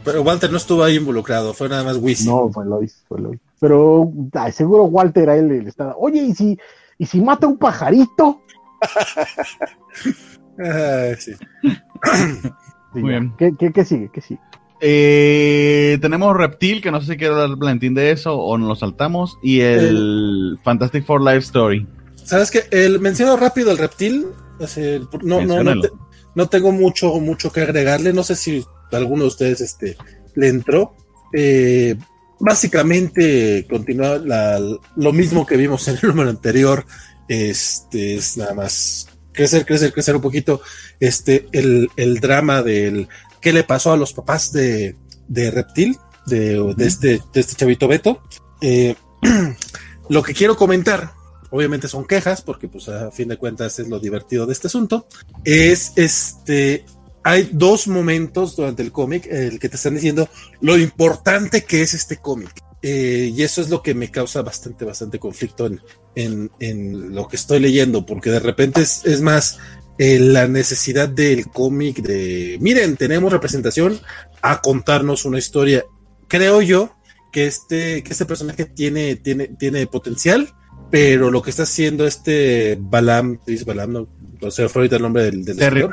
Pero 0.03 0.21
Walter 0.21 0.51
no 0.51 0.57
estuvo 0.57 0.83
ahí 0.83 0.95
involucrado, 0.97 1.53
fue 1.53 1.69
nada 1.69 1.83
más 1.83 1.97
Wisi. 1.97 2.27
No, 2.27 2.49
fue 2.51 2.65
Lois, 2.65 3.03
fue 3.07 3.21
Lois. 3.21 3.39
Pero 3.59 4.11
ay, 4.33 4.51
seguro 4.51 4.83
Walter 4.85 5.29
a 5.29 5.37
él 5.37 5.47
le 5.47 5.69
estaba. 5.69 5.95
Oye, 5.97 6.21
¿y 6.21 6.33
si, 6.33 6.57
¿y 6.97 7.05
si 7.05 7.21
mata 7.21 7.47
un 7.47 7.57
pajarito? 7.57 8.41
Ay, 10.57 11.15
sí. 11.17 11.33
Sí, 11.33 12.99
Muy 12.99 13.09
bien. 13.09 13.33
¿Qué, 13.37 13.53
qué, 13.57 13.71
qué 13.71 13.85
sigue? 13.85 14.09
¿Qué 14.13 14.21
sigue? 14.21 14.39
Eh, 14.81 15.97
tenemos 16.01 16.35
Reptil, 16.35 16.81
que 16.81 16.91
no 16.91 16.99
sé 17.01 17.13
si 17.13 17.17
quiere 17.17 17.33
hablar 17.33 17.57
Valentín 17.57 17.93
de 17.93 18.11
eso 18.11 18.37
o 18.37 18.57
nos 18.57 18.67
lo 18.67 18.75
saltamos. 18.75 19.37
Y 19.41 19.61
el 19.61 20.59
Fantastic 20.63 21.05
Four 21.05 21.21
Life 21.21 21.37
Story. 21.39 21.87
¿Sabes 22.15 22.51
qué? 22.51 22.63
El, 22.71 22.99
menciono 22.99 23.37
rápido 23.37 23.71
el 23.71 23.77
reptil. 23.77 24.27
Así, 24.61 24.99
no, 25.23 25.41
no, 25.41 25.63
no, 25.63 25.81
te- 25.81 25.89
no 26.35 26.49
tengo 26.49 26.71
mucho, 26.71 27.13
mucho 27.19 27.51
que 27.51 27.61
agregarle. 27.61 28.13
No 28.13 28.23
sé 28.23 28.35
si 28.35 28.65
alguno 28.91 29.23
de 29.23 29.27
ustedes 29.29 29.61
este, 29.61 29.97
le 30.35 30.47
entró. 30.49 30.95
Eh, 31.33 31.95
básicamente 32.39 33.65
continúa 33.69 34.17
la- 34.17 34.59
lo 34.95 35.13
mismo 35.13 35.45
que 35.45 35.57
vimos 35.57 35.87
en 35.87 35.97
el 36.01 36.09
número 36.09 36.29
anterior. 36.29 36.85
Este 37.27 38.15
es 38.15 38.37
nada 38.37 38.53
más 38.53 39.07
crecer, 39.31 39.65
crecer, 39.65 39.91
crecer 39.93 40.15
un 40.15 40.21
poquito. 40.21 40.61
Este, 40.99 41.47
el, 41.51 41.89
el 41.95 42.19
drama 42.19 42.61
del 42.63 43.07
qué 43.41 43.51
le 43.53 43.63
pasó 43.63 43.91
a 43.91 43.97
los 43.97 44.13
papás 44.13 44.51
de, 44.53 44.95
de 45.27 45.51
Reptil, 45.51 45.97
de, 46.25 46.73
de 46.77 46.85
este, 46.85 47.21
de 47.33 47.39
este 47.41 47.55
chavito 47.55 47.87
Beto. 47.87 48.21
Eh, 48.61 48.95
lo 50.09 50.23
que 50.23 50.33
quiero 50.33 50.55
comentar, 50.55 51.13
obviamente 51.53 51.87
son 51.87 52.05
quejas, 52.05 52.41
porque 52.41 52.67
pues 52.67 52.89
a 52.89 53.11
fin 53.11 53.27
de 53.27 53.37
cuentas 53.37 53.77
es 53.77 53.87
lo 53.87 53.99
divertido 53.99 54.47
de 54.47 54.53
este 54.53 54.67
asunto, 54.67 55.05
es 55.43 55.93
este, 55.95 56.83
hay 57.23 57.47
dos 57.51 57.87
momentos 57.87 58.55
durante 58.55 58.81
el 58.81 58.91
cómic 58.91 59.27
en 59.27 59.53
el 59.53 59.59
que 59.59 59.69
te 59.69 59.75
están 59.75 59.93
diciendo 59.93 60.27
lo 60.61 60.75
importante 60.79 61.63
que 61.63 61.83
es 61.83 61.93
este 61.93 62.17
cómic. 62.17 62.51
Eh, 62.81 63.31
y 63.33 63.43
eso 63.43 63.61
es 63.61 63.69
lo 63.69 63.81
que 63.83 63.93
me 63.93 64.09
causa 64.09 64.41
bastante, 64.41 64.83
bastante 64.83 65.19
conflicto 65.19 65.67
en, 65.67 65.79
en, 66.15 66.51
en 66.59 67.13
lo 67.13 67.27
que 67.27 67.35
estoy 67.35 67.59
leyendo, 67.59 68.03
porque 68.03 68.31
de 68.31 68.39
repente 68.39 68.81
es, 68.81 69.05
es 69.05 69.21
más 69.21 69.59
eh, 69.99 70.19
la 70.19 70.47
necesidad 70.47 71.07
del 71.07 71.47
cómic 71.47 72.01
de, 72.01 72.57
miren, 72.59 72.97
tenemos 72.97 73.31
representación 73.31 74.01
a 74.41 74.59
contarnos 74.59 75.23
una 75.23 75.37
historia. 75.37 75.85
Creo 76.27 76.63
yo 76.63 76.95
que 77.31 77.45
este, 77.45 78.03
que 78.03 78.11
este 78.11 78.25
personaje 78.25 78.65
tiene, 78.65 79.15
tiene, 79.17 79.49
tiene 79.49 79.85
potencial, 79.85 80.51
pero 80.93 81.31
lo 81.31 81.41
que 81.41 81.49
está 81.49 81.63
haciendo 81.63 82.05
este 82.05 82.77
Balam, 82.79 83.39
dice 83.47 83.63
Balam, 83.65 83.91
no, 83.93 84.07
no 84.39 84.51
sé 84.51 84.69
fue 84.69 84.81
ahorita 84.83 84.97
el 84.97 85.01
nombre 85.01 85.23
del, 85.23 85.43
del 85.43 85.57
Terry-. 85.57 85.87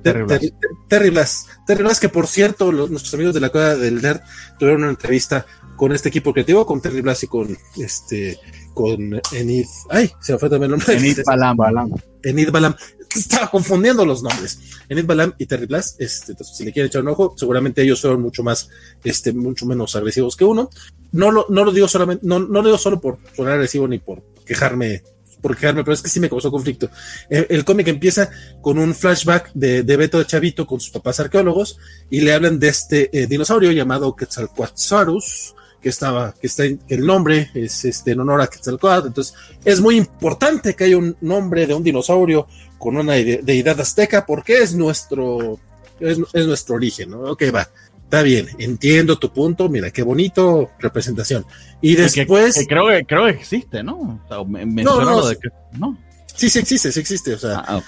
Terry 0.00 0.26
Ter- 0.28 0.38
Ter- 0.38 0.52
Terry 0.88 1.10
Blas. 1.10 1.46
Terry 1.66 1.82
Blas, 1.82 1.98
que 1.98 2.08
por 2.08 2.28
cierto, 2.28 2.70
los- 2.70 2.88
nuestros 2.88 3.12
amigos 3.14 3.34
de 3.34 3.40
la 3.40 3.48
Cueva 3.50 3.74
del 3.74 4.00
Nerd 4.00 4.20
tuvieron 4.56 4.82
una 4.82 4.90
entrevista 4.92 5.44
con 5.76 5.90
este 5.90 6.08
equipo 6.08 6.32
creativo, 6.32 6.64
con 6.64 6.80
Terry 6.80 7.00
Blas 7.00 7.24
y 7.24 7.26
con 7.26 7.58
este, 7.78 8.38
con 8.74 9.20
Enid. 9.32 9.66
Ay, 9.90 10.12
se 10.20 10.34
me 10.34 10.38
fue 10.38 10.48
también 10.48 10.70
el 10.72 10.78
nombre. 10.78 10.94
Enid 10.98 11.18
Balam. 11.26 11.90
Enid 12.22 12.50
Balam. 12.52 12.76
Estaba 13.12 13.50
confundiendo 13.50 14.06
los 14.06 14.22
nombres. 14.22 14.60
Enid 14.88 15.04
Balam 15.04 15.34
y 15.36 15.46
Terry 15.46 15.66
Blas. 15.66 15.96
Este, 15.98 16.30
entonces, 16.30 16.56
si 16.56 16.64
le 16.64 16.72
quieren 16.72 16.88
echar 16.90 17.02
un 17.02 17.08
ojo, 17.08 17.34
seguramente 17.36 17.82
ellos 17.82 18.00
fueron 18.00 18.22
mucho 18.22 18.44
más, 18.44 18.68
este, 19.02 19.32
mucho 19.32 19.66
menos 19.66 19.96
agresivos 19.96 20.36
que 20.36 20.44
uno. 20.44 20.70
No 21.10 21.32
lo, 21.32 21.46
no 21.48 21.64
lo 21.64 21.72
digo 21.72 21.88
solamente, 21.88 22.24
no, 22.24 22.38
no 22.38 22.60
lo 22.60 22.62
digo 22.62 22.78
solo 22.78 23.00
por 23.00 23.18
sonar 23.36 23.54
agresivo 23.54 23.88
ni 23.88 23.98
por 23.98 24.22
quejarme, 24.44 25.02
por 25.40 25.54
quejarme, 25.56 25.84
pero 25.84 25.94
es 25.94 26.00
que 26.02 26.08
sí 26.08 26.20
me 26.20 26.28
causó 26.30 26.50
conflicto. 26.50 26.88
El, 27.28 27.46
el 27.50 27.64
cómic 27.64 27.88
empieza 27.88 28.30
con 28.62 28.78
un 28.78 28.94
flashback 28.94 29.50
de, 29.54 29.82
de 29.82 29.96
Beto 29.96 30.18
de 30.18 30.26
Chavito 30.26 30.66
con 30.66 30.80
sus 30.80 30.90
papás 30.90 31.20
arqueólogos 31.20 31.78
y 32.10 32.20
le 32.22 32.32
hablan 32.32 32.58
de 32.58 32.68
este 32.68 33.10
eh, 33.18 33.26
dinosaurio 33.26 33.70
llamado 33.72 34.14
Quetzalcoatzarus, 34.16 35.54
que 35.82 35.88
estaba, 35.90 36.34
que 36.40 36.46
está, 36.46 36.64
en- 36.64 36.78
que 36.78 36.94
el 36.94 37.04
nombre 37.04 37.50
es 37.54 37.84
este 37.84 38.12
en 38.12 38.20
honor 38.20 38.40
a 38.40 38.46
Quetzalcoatl. 38.46 39.08
Entonces, 39.08 39.34
es 39.64 39.80
muy 39.80 39.96
importante 39.96 40.74
que 40.74 40.84
haya 40.84 40.96
un 40.96 41.14
nombre 41.20 41.66
de 41.66 41.74
un 41.74 41.82
dinosaurio 41.82 42.46
con 42.78 42.96
una 42.96 43.12
de- 43.14 43.40
deidad 43.42 43.78
azteca 43.80 44.24
porque 44.24 44.58
es 44.62 44.74
nuestro, 44.74 45.58
es, 46.00 46.18
es 46.32 46.46
nuestro 46.46 46.76
origen, 46.76 47.10
¿no? 47.10 47.20
Ok, 47.32 47.42
va. 47.54 47.68
Está 48.14 48.22
bien, 48.22 48.48
entiendo 48.58 49.18
tu 49.18 49.32
punto, 49.32 49.68
mira, 49.68 49.90
qué 49.90 50.04
bonito 50.04 50.70
representación. 50.78 51.44
Y 51.80 51.96
Que- 51.96 52.02
después, 52.02 52.54
que 52.54 52.64
creo, 52.68 52.86
que, 52.86 53.04
creo 53.04 53.24
que 53.24 53.30
existe, 53.32 53.82
¿no? 53.82 54.20
O 54.24 54.28
sea, 54.28 54.44
me, 54.44 54.64
me 54.64 54.84
No, 54.84 55.00
no, 55.00 55.16
lo 55.20 55.28
de 55.30 55.36
que. 55.36 55.48
No. 55.76 55.98
sí, 56.32 56.48
sí 56.48 56.60
existe, 56.60 56.92
sí 56.92 57.00
existe, 57.00 57.34
o 57.34 57.38
sea, 57.40 57.64
Ah, 57.66 57.82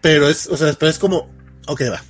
pero 0.00 0.28
es, 0.28 0.48
o 0.48 0.56
sea, 0.56 0.72
pero 0.72 0.90
es 0.90 0.98
como, 0.98 1.30
ok, 1.68 1.82
va. 1.92 2.02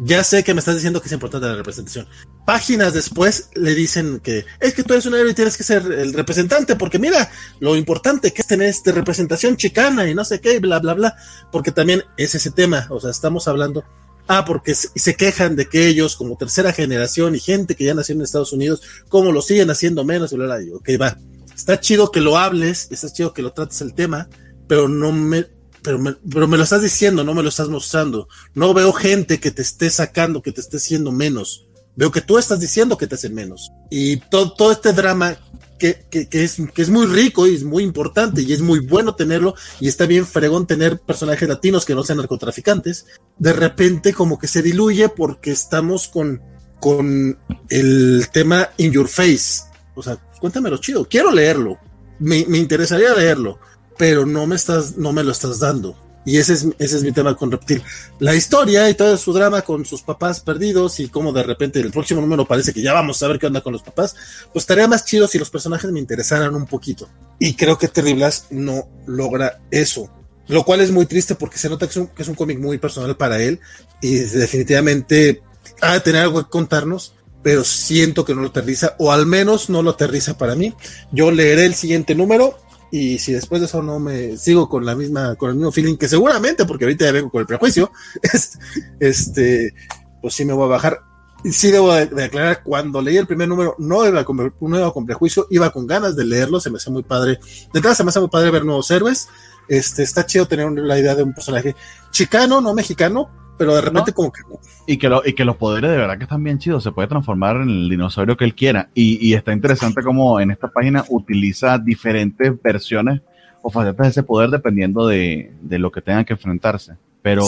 Ya 0.00 0.22
sé 0.22 0.44
que 0.44 0.52
me 0.52 0.58
estás 0.58 0.74
diciendo 0.74 1.00
que 1.00 1.06
es 1.06 1.12
importante 1.12 1.46
la 1.48 1.54
representación. 1.56 2.06
Páginas 2.44 2.92
después 2.92 3.48
le 3.54 3.74
dicen 3.74 4.20
que 4.20 4.44
es 4.60 4.74
que 4.74 4.82
tú 4.84 4.92
eres 4.92 5.06
un 5.06 5.14
héroe 5.14 5.30
y 5.30 5.34
tienes 5.34 5.56
que 5.56 5.64
ser 5.64 5.82
el 5.90 6.12
representante, 6.12 6.76
porque 6.76 6.98
mira 6.98 7.30
lo 7.58 7.74
importante 7.74 8.32
que 8.34 8.42
es 8.42 8.46
tener 8.46 8.68
esta 8.68 8.92
representación 8.92 9.56
chicana 9.56 10.06
y 10.10 10.14
no 10.14 10.26
sé 10.26 10.42
qué, 10.42 10.56
y 10.56 10.58
bla, 10.58 10.78
bla, 10.78 10.92
bla, 10.92 11.16
porque 11.50 11.72
también 11.72 12.02
es 12.18 12.34
ese 12.34 12.50
tema, 12.50 12.86
o 12.90 13.00
sea, 13.00 13.10
estamos 13.10 13.48
hablando, 13.48 13.82
ah, 14.28 14.44
porque 14.44 14.74
se, 14.74 15.16
quejan 15.16 15.56
de 15.56 15.66
que 15.66 15.88
ellos, 15.88 16.16
como 16.16 16.36
tercera 16.36 16.72
generación 16.72 17.34
y 17.34 17.40
gente 17.40 17.74
que 17.74 17.84
ya 17.84 17.94
nació 17.94 18.14
en 18.14 18.22
Estados 18.22 18.52
Unidos, 18.52 18.82
como 19.08 19.32
lo 19.32 19.42
siguen 19.42 19.70
haciendo 19.70 20.04
menos, 20.04 20.32
y 20.32 20.36
bla, 20.36 20.46
bla, 20.46 20.62
y 20.62 20.70
ok, 20.70 20.88
va. 21.00 21.18
Está 21.54 21.80
chido 21.80 22.12
que 22.12 22.20
lo 22.20 22.38
hables, 22.38 22.88
está 22.90 23.10
chido 23.12 23.32
que 23.32 23.42
lo 23.42 23.52
trates 23.52 23.80
el 23.80 23.94
tema, 23.94 24.28
pero 24.68 24.88
no 24.88 25.10
me, 25.10 25.46
pero 25.82 25.98
me, 25.98 26.14
pero 26.30 26.46
me 26.46 26.56
lo 26.56 26.62
estás 26.62 26.82
diciendo, 26.82 27.24
no 27.24 27.34
me 27.34 27.42
lo 27.42 27.48
estás 27.48 27.68
mostrando. 27.68 28.28
No 28.54 28.74
veo 28.74 28.92
gente 28.92 29.40
que 29.40 29.50
te 29.50 29.62
esté 29.62 29.90
sacando, 29.90 30.42
que 30.42 30.52
te 30.52 30.60
esté 30.60 30.76
haciendo 30.76 31.10
menos. 31.10 31.66
Veo 31.96 32.12
que 32.12 32.20
tú 32.20 32.38
estás 32.38 32.60
diciendo 32.60 32.96
que 32.96 33.08
te 33.08 33.16
hacen 33.16 33.34
menos. 33.34 33.72
Y 33.90 34.18
todo, 34.18 34.52
todo 34.52 34.70
este 34.70 34.92
drama 34.92 35.36
que, 35.78 36.06
que, 36.10 36.28
es, 36.44 36.58
que 36.74 36.82
es 36.82 36.90
muy 36.90 37.06
rico 37.06 37.46
y 37.46 37.54
es 37.54 37.64
muy 37.64 37.82
importante 37.82 38.42
y 38.42 38.52
es 38.52 38.60
muy 38.60 38.80
bueno 38.80 39.14
tenerlo 39.14 39.54
y 39.80 39.88
está 39.88 40.06
bien 40.06 40.26
fregón 40.26 40.66
tener 40.66 40.98
personajes 40.98 41.48
latinos 41.48 41.84
que 41.84 41.94
no 41.94 42.04
sean 42.04 42.18
narcotraficantes. 42.18 43.06
De 43.38 43.52
repente 43.52 44.12
como 44.12 44.38
que 44.38 44.48
se 44.48 44.62
diluye 44.62 45.08
porque 45.08 45.52
estamos 45.52 46.08
con, 46.08 46.42
con 46.80 47.38
el 47.70 48.26
tema 48.32 48.70
in 48.76 48.92
your 48.92 49.08
face. 49.08 49.62
O 49.94 50.02
sea, 50.02 50.16
cuéntamelo 50.40 50.78
chido. 50.78 51.06
Quiero 51.08 51.30
leerlo. 51.30 51.78
Me, 52.18 52.44
me 52.46 52.58
interesaría 52.58 53.14
leerlo 53.14 53.58
pero 53.98 54.24
no 54.24 54.46
me 54.46 54.54
estás, 54.54 54.96
no 54.96 55.12
me 55.12 55.24
lo 55.24 55.32
estás 55.32 55.58
dando. 55.58 55.98
Y 56.24 56.36
ese 56.36 56.52
es, 56.52 56.66
ese 56.78 56.96
es 56.96 57.02
mi 57.02 57.12
tema 57.12 57.34
con 57.36 57.50
Reptil. 57.50 57.82
La 58.18 58.34
historia 58.34 58.88
y 58.90 58.94
todo 58.94 59.16
su 59.16 59.32
drama 59.32 59.62
con 59.62 59.84
sus 59.84 60.02
papás 60.02 60.40
perdidos 60.40 61.00
y 61.00 61.08
como 61.08 61.32
de 61.32 61.42
repente 61.42 61.80
el 61.80 61.90
próximo 61.90 62.20
número 62.20 62.44
parece 62.46 62.74
que 62.74 62.82
ya 62.82 62.92
vamos 62.92 63.22
a 63.22 63.28
ver 63.28 63.38
qué 63.38 63.46
onda 63.46 63.62
con 63.62 63.72
los 63.72 63.82
papás, 63.82 64.14
pues 64.52 64.64
estaría 64.64 64.86
más 64.88 65.04
chido 65.04 65.26
si 65.26 65.38
los 65.38 65.50
personajes 65.50 65.90
me 65.90 66.00
interesaran 66.00 66.54
un 66.54 66.66
poquito. 66.66 67.08
Y 67.38 67.54
creo 67.54 67.78
que 67.78 67.88
Terry 67.88 68.12
Blas 68.14 68.46
no 68.50 68.88
logra 69.06 69.60
eso. 69.70 70.10
Lo 70.48 70.64
cual 70.64 70.80
es 70.80 70.90
muy 70.90 71.06
triste 71.06 71.34
porque 71.34 71.58
se 71.58 71.68
nota 71.68 71.86
que 71.86 71.90
es 71.90 71.96
un, 71.96 72.06
que 72.08 72.22
es 72.22 72.28
un 72.28 72.34
cómic 72.34 72.58
muy 72.58 72.78
personal 72.78 73.16
para 73.16 73.40
él 73.40 73.60
y 74.00 74.14
definitivamente 74.14 75.42
ha 75.80 75.92
de 75.94 76.00
tener 76.00 76.22
algo 76.22 76.42
que 76.42 76.50
contarnos, 76.50 77.14
pero 77.42 77.64
siento 77.64 78.24
que 78.24 78.34
no 78.34 78.40
lo 78.40 78.48
aterriza, 78.48 78.96
o 78.98 79.12
al 79.12 79.26
menos 79.26 79.68
no 79.68 79.82
lo 79.82 79.90
aterriza 79.90 80.38
para 80.38 80.54
mí. 80.54 80.74
Yo 81.12 81.30
leeré 81.30 81.66
el 81.66 81.74
siguiente 81.74 82.14
número 82.14 82.58
y 82.90 83.18
si 83.18 83.32
después 83.32 83.60
de 83.60 83.66
eso 83.66 83.82
no 83.82 83.98
me 83.98 84.36
sigo 84.36 84.68
con 84.68 84.84
la 84.84 84.94
misma, 84.94 85.34
con 85.36 85.50
el 85.50 85.56
mismo 85.56 85.72
feeling 85.72 85.96
que 85.96 86.08
seguramente, 86.08 86.64
porque 86.64 86.84
ahorita 86.84 87.04
ya 87.04 87.12
vengo 87.12 87.30
con 87.30 87.40
el 87.40 87.46
prejuicio, 87.46 87.92
este, 89.00 89.74
pues 90.22 90.34
sí 90.34 90.44
me 90.44 90.52
voy 90.52 90.66
a 90.66 90.68
bajar. 90.68 91.00
Sí 91.44 91.70
debo 91.70 91.92
de, 91.92 92.24
aclarar, 92.24 92.62
cuando 92.64 93.00
leí 93.00 93.16
el 93.16 93.26
primer 93.26 93.48
número, 93.48 93.76
no 93.78 94.04
iba, 94.06 94.24
con, 94.24 94.36
no 94.36 94.78
iba 94.78 94.92
con 94.92 95.06
prejuicio, 95.06 95.46
iba 95.50 95.70
con 95.70 95.86
ganas 95.86 96.16
de 96.16 96.24
leerlo, 96.24 96.60
se 96.60 96.70
me 96.70 96.78
hace 96.78 96.90
muy 96.90 97.04
padre. 97.04 97.38
De 97.72 97.78
entrada 97.78 97.94
se 97.94 98.02
me 98.02 98.08
hace 98.08 98.18
muy 98.20 98.28
padre 98.28 98.50
ver 98.50 98.64
nuevos 98.64 98.90
héroes. 98.90 99.28
Este, 99.68 100.02
está 100.02 100.26
chido 100.26 100.48
tener 100.48 100.70
la 100.72 100.98
idea 100.98 101.14
de 101.14 101.22
un 101.22 101.34
personaje 101.34 101.76
chicano, 102.10 102.60
no 102.60 102.74
mexicano, 102.74 103.30
pero 103.58 103.74
de 103.74 103.80
repente 103.80 104.12
como 104.12 104.32
que... 104.32 104.40
Y 104.86 104.96
que, 104.96 105.08
lo, 105.08 105.22
y 105.26 105.34
que 105.34 105.44
los 105.44 105.56
poderes 105.56 105.90
de 105.90 105.96
verdad 105.98 106.16
que 106.16 106.24
están 106.24 106.42
bien 106.42 106.58
chidos, 106.58 106.82
se 106.82 106.92
puede 106.92 107.08
transformar 107.08 107.56
en 107.56 107.68
el 107.68 107.88
dinosaurio 107.88 108.36
que 108.36 108.44
él 108.44 108.54
quiera. 108.54 108.88
Y, 108.94 109.18
y 109.26 109.34
está 109.34 109.52
interesante 109.52 110.02
como 110.02 110.40
en 110.40 110.50
esta 110.50 110.68
página 110.68 111.04
utiliza 111.08 111.78
diferentes 111.78 112.52
versiones 112.62 113.20
o 113.60 113.70
facetas 113.70 114.06
de 114.06 114.10
ese 114.10 114.22
poder 114.22 114.50
dependiendo 114.50 115.06
de, 115.06 115.52
de 115.60 115.78
lo 115.78 115.90
que 115.92 116.00
tengan 116.00 116.24
que 116.24 116.32
enfrentarse. 116.34 116.94
Pero, 117.20 117.44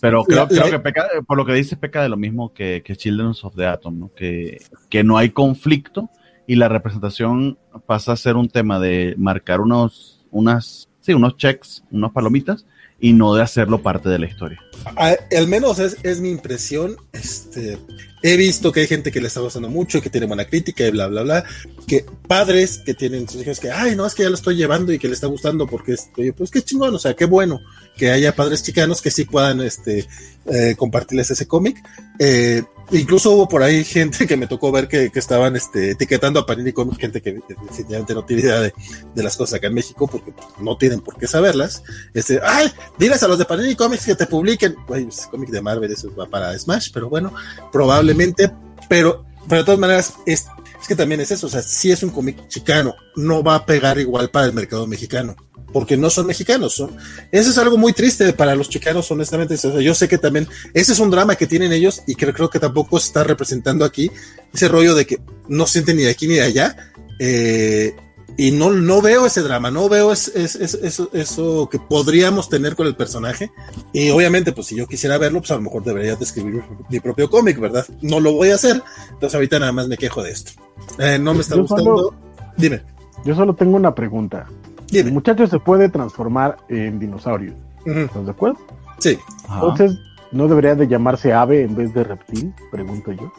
pero 0.00 0.24
creo, 0.24 0.48
creo 0.48 0.70
que 0.70 0.78
peca, 0.80 1.06
por 1.26 1.36
lo 1.38 1.46
que 1.46 1.54
dice, 1.54 1.76
peca 1.76 2.02
de 2.02 2.08
lo 2.08 2.16
mismo 2.16 2.52
que, 2.52 2.82
que 2.84 2.96
Children 2.96 3.32
of 3.42 3.54
the 3.54 3.66
Atom, 3.66 3.98
¿no? 3.98 4.10
Que, 4.14 4.60
que 4.90 5.04
no 5.04 5.16
hay 5.16 5.30
conflicto 5.30 6.10
y 6.46 6.56
la 6.56 6.68
representación 6.68 7.56
pasa 7.86 8.12
a 8.12 8.16
ser 8.16 8.36
un 8.36 8.48
tema 8.48 8.80
de 8.80 9.14
marcar 9.16 9.60
unos, 9.60 10.26
unas, 10.30 10.88
sí, 11.00 11.14
unos 11.14 11.36
checks, 11.36 11.84
unas 11.92 12.10
palomitas, 12.10 12.66
y 13.02 13.12
no 13.12 13.34
de 13.34 13.42
hacerlo 13.42 13.82
parte 13.82 14.08
de 14.08 14.18
la 14.20 14.26
historia. 14.26 14.62
al 14.96 15.48
menos 15.48 15.80
es, 15.80 15.96
es, 16.04 16.20
mi 16.20 16.30
impresión. 16.30 16.96
Este, 17.12 17.76
he 18.22 18.36
visto 18.36 18.70
que 18.70 18.80
hay 18.80 18.86
gente 18.86 19.10
que 19.10 19.20
le 19.20 19.26
está 19.26 19.40
gustando 19.40 19.68
mucho 19.68 20.00
que 20.00 20.08
tiene 20.08 20.28
buena 20.28 20.44
crítica 20.44 20.86
y 20.86 20.92
bla, 20.92 21.08
bla, 21.08 21.22
bla. 21.22 21.44
Que 21.88 22.06
padres 22.28 22.78
que 22.78 22.94
tienen 22.94 23.28
sus 23.28 23.42
hijos 23.42 23.58
que, 23.58 23.72
ay, 23.72 23.96
no, 23.96 24.06
es 24.06 24.14
que 24.14 24.22
ya 24.22 24.28
lo 24.28 24.36
estoy 24.36 24.54
llevando 24.54 24.92
y 24.92 25.00
que 25.00 25.08
le 25.08 25.14
está 25.14 25.26
gustando 25.26 25.66
porque, 25.66 25.96
oye, 26.16 26.32
pues 26.32 26.52
qué 26.52 26.62
chingón, 26.62 26.94
o 26.94 26.98
sea, 27.00 27.14
qué 27.14 27.24
bueno 27.24 27.60
que 27.96 28.12
haya 28.12 28.36
padres 28.36 28.62
chicanos 28.62 29.02
que 29.02 29.10
sí 29.10 29.24
puedan 29.24 29.60
este, 29.60 30.06
eh, 30.46 30.76
compartirles 30.78 31.28
ese 31.32 31.48
cómic. 31.48 31.78
Eh, 32.20 32.62
Incluso 32.92 33.32
hubo 33.32 33.48
por 33.48 33.62
ahí 33.62 33.84
gente 33.84 34.26
que 34.26 34.36
me 34.36 34.46
tocó 34.46 34.70
ver 34.70 34.86
que, 34.86 35.10
que 35.10 35.18
estaban 35.18 35.56
este, 35.56 35.92
etiquetando 35.92 36.38
a 36.38 36.46
Panini 36.46 36.72
Comics, 36.72 36.98
gente 36.98 37.22
que, 37.22 37.40
definitivamente 37.48 38.14
no 38.14 38.24
tiene 38.24 38.42
idea 38.42 38.60
de, 38.60 38.74
de, 39.14 39.22
las 39.22 39.36
cosas 39.36 39.54
acá 39.54 39.68
en 39.68 39.74
México, 39.74 40.06
porque 40.06 40.34
no 40.60 40.76
tienen 40.76 41.00
por 41.00 41.16
qué 41.16 41.26
saberlas. 41.26 41.82
Este, 42.12 42.40
ay, 42.44 42.70
diles 42.98 43.22
a 43.22 43.28
los 43.28 43.38
de 43.38 43.46
Panini 43.46 43.74
Comics 43.74 44.04
que 44.04 44.14
te 44.14 44.26
publiquen. 44.26 44.76
Güey, 44.86 45.08
ese 45.08 45.28
cómic 45.30 45.48
de 45.48 45.62
Marvel, 45.62 45.90
eso 45.90 46.14
va 46.14 46.26
para 46.26 46.56
Smash, 46.58 46.90
pero 46.92 47.08
bueno, 47.08 47.32
probablemente, 47.72 48.52
pero, 48.88 49.24
pero 49.48 49.62
de 49.62 49.64
todas 49.64 49.80
maneras, 49.80 50.14
es, 50.26 50.46
es 50.82 50.88
que 50.88 50.96
también 50.96 51.20
es 51.20 51.30
eso, 51.30 51.46
o 51.46 51.50
sea, 51.50 51.62
si 51.62 51.90
es 51.90 52.02
un 52.02 52.10
cómic 52.10 52.48
chicano, 52.48 52.94
no 53.16 53.42
va 53.42 53.54
a 53.54 53.64
pegar 53.64 53.98
igual 53.98 54.30
para 54.30 54.46
el 54.46 54.52
mercado 54.52 54.86
mexicano 54.86 55.36
porque 55.72 55.96
no 55.96 56.10
son 56.10 56.26
mexicanos. 56.26 56.74
Son, 56.74 56.94
eso 57.30 57.50
es 57.50 57.58
algo 57.58 57.78
muy 57.78 57.92
triste 57.92 58.32
para 58.32 58.54
los 58.54 58.68
chicanos, 58.68 59.10
honestamente. 59.10 59.56
yo 59.80 59.94
sé 59.94 60.08
que 60.08 60.18
también 60.18 60.46
ese 60.74 60.92
es 60.92 60.98
un 60.98 61.10
drama 61.10 61.34
que 61.36 61.46
tienen 61.46 61.72
ellos 61.72 62.02
y 62.06 62.14
que 62.14 62.32
creo 62.32 62.50
que 62.50 62.60
tampoco 62.60 63.00
se 63.00 63.06
está 63.06 63.24
representando 63.24 63.84
aquí 63.84 64.10
ese 64.52 64.68
rollo 64.68 64.94
de 64.94 65.06
que 65.06 65.20
no 65.48 65.66
sienten 65.66 65.96
ni 65.96 66.02
de 66.02 66.10
aquí 66.10 66.28
ni 66.28 66.34
de 66.34 66.42
allá. 66.42 66.76
Eh, 67.18 67.94
y 68.36 68.50
no, 68.50 68.70
no 68.70 69.02
veo 69.02 69.26
ese 69.26 69.42
drama, 69.42 69.70
no 69.70 69.88
veo 69.88 70.12
es, 70.12 70.28
es, 70.28 70.56
eso, 70.56 71.10
eso 71.12 71.68
que 71.70 71.78
podríamos 71.78 72.48
tener 72.48 72.76
con 72.76 72.86
el 72.86 72.96
personaje. 72.96 73.50
Y 73.92 74.10
obviamente, 74.10 74.52
pues 74.52 74.68
si 74.68 74.76
yo 74.76 74.86
quisiera 74.86 75.18
verlo, 75.18 75.40
pues 75.40 75.50
a 75.50 75.56
lo 75.56 75.62
mejor 75.62 75.84
debería 75.84 76.16
de 76.16 76.24
escribir 76.24 76.62
mi 76.88 77.00
propio 77.00 77.28
cómic, 77.28 77.58
¿verdad? 77.58 77.86
No 78.00 78.20
lo 78.20 78.32
voy 78.32 78.50
a 78.50 78.54
hacer, 78.54 78.82
entonces 79.10 79.34
ahorita 79.34 79.58
nada 79.58 79.72
más 79.72 79.88
me 79.88 79.98
quejo 79.98 80.22
de 80.22 80.30
esto. 80.30 80.52
Eh, 80.98 81.18
no 81.18 81.34
me 81.34 81.40
está 81.40 81.56
gustando. 81.56 82.14
Dime. 82.56 82.82
Yo 83.24 83.34
solo 83.34 83.54
tengo 83.54 83.76
una 83.76 83.94
pregunta. 83.94 84.46
El 84.90 85.12
muchacho 85.12 85.46
se 85.46 85.58
puede 85.58 85.88
transformar 85.88 86.58
en 86.68 86.98
dinosaurio. 86.98 87.54
¿Estás 87.86 88.24
de 88.24 88.30
acuerdo? 88.30 88.58
Sí. 88.98 89.18
Entonces, 89.44 89.98
¿no 90.32 90.48
debería 90.48 90.74
de 90.74 90.86
llamarse 90.86 91.32
ave 91.32 91.62
en 91.62 91.74
vez 91.74 91.94
de 91.94 92.04
reptil? 92.04 92.54
Pregunto 92.70 93.12
yo. 93.12 93.32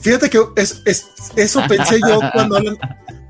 Fíjate 0.00 0.30
que 0.30 0.38
es, 0.56 0.82
es, 0.84 1.08
eso 1.36 1.62
pensé 1.68 1.98
yo 2.00 2.20
cuando 2.32 2.56
hablan, 2.56 2.78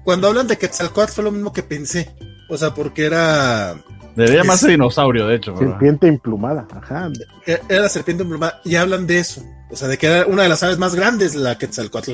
cuando 0.04 0.28
hablan 0.28 0.46
de 0.46 0.58
Quetzalcoatl 0.58 1.12
fue 1.12 1.24
lo 1.24 1.32
mismo 1.32 1.52
que 1.52 1.62
pensé. 1.62 2.14
O 2.48 2.56
sea, 2.56 2.74
porque 2.74 3.06
era... 3.06 3.82
Debería 4.14 4.42
llamarse 4.42 4.68
dinosaurio, 4.68 5.26
de 5.26 5.36
hecho. 5.36 5.56
Serpiente 5.56 6.06
emplumada, 6.06 6.68
ajá. 6.70 7.10
E, 7.46 7.60
era 7.68 7.82
la 7.82 7.88
serpiente 7.88 8.22
emplumada 8.22 8.60
y 8.64 8.76
hablan 8.76 9.06
de 9.06 9.18
eso. 9.18 9.42
O 9.70 9.76
sea, 9.76 9.88
de 9.88 9.98
que 9.98 10.06
era 10.06 10.26
una 10.26 10.44
de 10.44 10.48
las 10.48 10.62
aves 10.62 10.78
más 10.78 10.94
grandes, 10.94 11.34
la 11.34 11.58
Quetzalcoatl, 11.58 12.12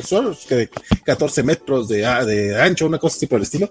que 0.49 0.55
de 0.55 0.71
14 1.05 1.43
metros 1.43 1.89
de, 1.89 1.99
de 1.99 2.61
ancho, 2.61 2.87
una 2.87 2.99
cosa 2.99 3.17
así 3.17 3.27
por 3.27 3.37
el 3.37 3.43
estilo. 3.43 3.71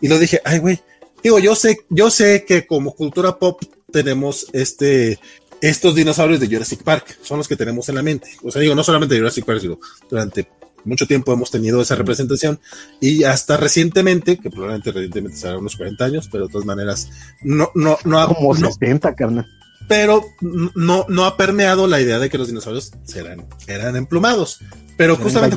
Y 0.00 0.06
lo 0.06 0.18
dije, 0.18 0.40
ay, 0.44 0.58
güey, 0.58 0.80
digo, 1.22 1.38
yo 1.40 1.56
sé, 1.56 1.78
yo 1.88 2.10
sé 2.10 2.44
que 2.44 2.66
como 2.66 2.92
cultura 2.92 3.36
pop 3.36 3.60
tenemos 3.90 4.46
este, 4.52 5.18
estos 5.60 5.94
dinosaurios 5.94 6.38
de 6.38 6.46
Jurassic 6.46 6.82
Park, 6.82 7.18
son 7.22 7.38
los 7.38 7.48
que 7.48 7.56
tenemos 7.56 7.88
en 7.88 7.96
la 7.96 8.02
mente. 8.02 8.30
O 8.42 8.50
sea, 8.50 8.60
digo, 8.62 8.74
no 8.74 8.84
solamente 8.84 9.14
de 9.14 9.20
Jurassic 9.20 9.44
Park, 9.44 9.60
sino 9.60 9.78
durante 10.08 10.46
mucho 10.86 11.06
tiempo 11.06 11.32
hemos 11.32 11.50
tenido 11.50 11.80
esa 11.82 11.94
representación 11.94 12.58
y 13.00 13.24
hasta 13.24 13.56
recientemente, 13.56 14.38
que 14.38 14.50
probablemente 14.50 14.92
recientemente 14.92 15.36
será 15.36 15.58
unos 15.58 15.76
40 15.76 16.04
años, 16.04 16.28
pero 16.30 16.46
de 16.46 16.52
todas 16.52 16.66
maneras, 16.66 17.10
no, 17.42 17.70
no, 17.74 17.98
no 18.04 18.20
ha, 18.20 18.28
como 18.28 18.54
70, 18.54 19.14
carnal. 19.14 19.46
Pero 19.88 20.24
no, 20.40 21.06
no 21.08 21.24
ha 21.24 21.36
permeado 21.36 21.86
la 21.86 22.00
idea 22.00 22.18
de 22.18 22.28
que 22.28 22.38
los 22.38 22.48
dinosaurios 22.48 22.92
serán, 23.04 23.46
eran 23.66 23.94
emplumados. 23.96 24.60
Pero 24.96 25.16
justamente 25.16 25.56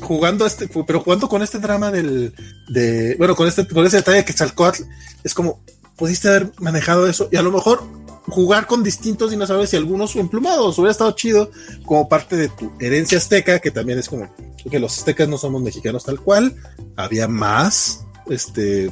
jugando 0.00 0.46
este, 0.46 0.68
pero 0.86 1.00
jugando 1.00 1.28
con 1.28 1.42
este 1.42 1.58
drama 1.58 1.90
del, 1.90 2.34
de, 2.68 3.14
bueno, 3.18 3.36
con 3.36 3.46
este, 3.46 3.66
con 3.66 3.86
ese 3.86 3.98
detalle 3.98 4.24
que 4.24 4.34
Chalcoatl, 4.34 4.82
es 5.22 5.34
como, 5.34 5.62
pudiste 5.96 6.28
haber 6.28 6.52
manejado 6.58 7.06
eso 7.06 7.28
y 7.30 7.36
a 7.36 7.42
lo 7.42 7.52
mejor 7.52 7.82
jugar 8.28 8.66
con 8.66 8.82
distintos 8.82 9.30
dinosaurios 9.30 9.72
y 9.72 9.76
algunos 9.76 10.14
emplumados, 10.16 10.78
hubiera 10.78 10.92
estado 10.92 11.12
chido 11.12 11.50
como 11.84 12.08
parte 12.08 12.36
de 12.36 12.48
tu 12.48 12.72
herencia 12.80 13.18
azteca, 13.18 13.58
que 13.58 13.70
también 13.70 13.98
es 13.98 14.08
como, 14.08 14.32
que 14.70 14.78
los 14.78 14.98
aztecas 14.98 15.28
no 15.28 15.38
somos 15.38 15.62
mexicanos 15.62 16.04
tal 16.04 16.20
cual, 16.20 16.54
había 16.96 17.28
más, 17.28 18.04
este, 18.28 18.90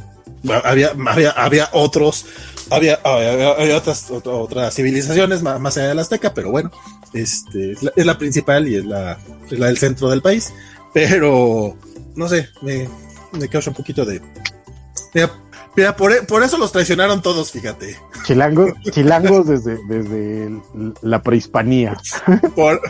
había, 0.64 0.92
había, 1.06 1.30
había 1.30 1.68
otros, 1.72 2.26
había, 2.70 3.00
había, 3.04 3.76
otras, 3.76 4.10
otras 4.10 4.74
civilizaciones 4.74 5.42
más, 5.42 5.76
allá 5.76 5.88
de 5.88 5.94
la 5.94 6.02
azteca, 6.02 6.34
pero 6.34 6.50
bueno, 6.50 6.70
este, 7.12 7.72
es 7.72 8.06
la, 8.06 8.18
principal 8.18 8.68
y 8.68 8.76
es 8.76 8.84
la, 8.84 9.18
la 9.50 9.66
del 9.66 9.78
centro 9.78 10.10
del 10.10 10.22
país. 10.22 10.52
Pero, 10.92 11.76
no 12.16 12.28
sé, 12.28 12.48
me, 12.62 12.88
me 13.32 13.48
causa 13.48 13.70
un 13.70 13.76
poquito 13.76 14.04
de... 14.04 14.20
Mira, 15.76 15.96
por, 15.96 16.26
por, 16.26 16.42
eso 16.42 16.58
los 16.58 16.72
traicionaron 16.72 17.22
todos, 17.22 17.52
fíjate. 17.52 17.96
Chilangos, 18.24 18.72
chilangos 18.90 19.46
desde, 19.46 19.78
desde 19.86 20.60
la 21.02 21.22
prehispanía. 21.22 21.96
Por, 22.54 22.80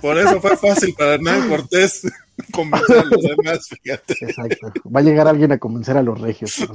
por, 0.00 0.18
eso 0.18 0.40
fue 0.40 0.56
fácil 0.56 0.94
para 0.94 1.14
Hernán 1.14 1.48
Cortés 1.48 2.06
convencer 2.50 2.98
a 2.98 3.04
los 3.04 3.22
demás, 3.22 3.68
fíjate. 3.68 4.16
Exacto. 4.20 4.72
Va 4.94 5.00
a 5.00 5.02
llegar 5.02 5.28
alguien 5.28 5.52
a 5.52 5.58
convencer 5.58 5.96
a 5.96 6.02
los 6.02 6.20
regios. 6.20 6.66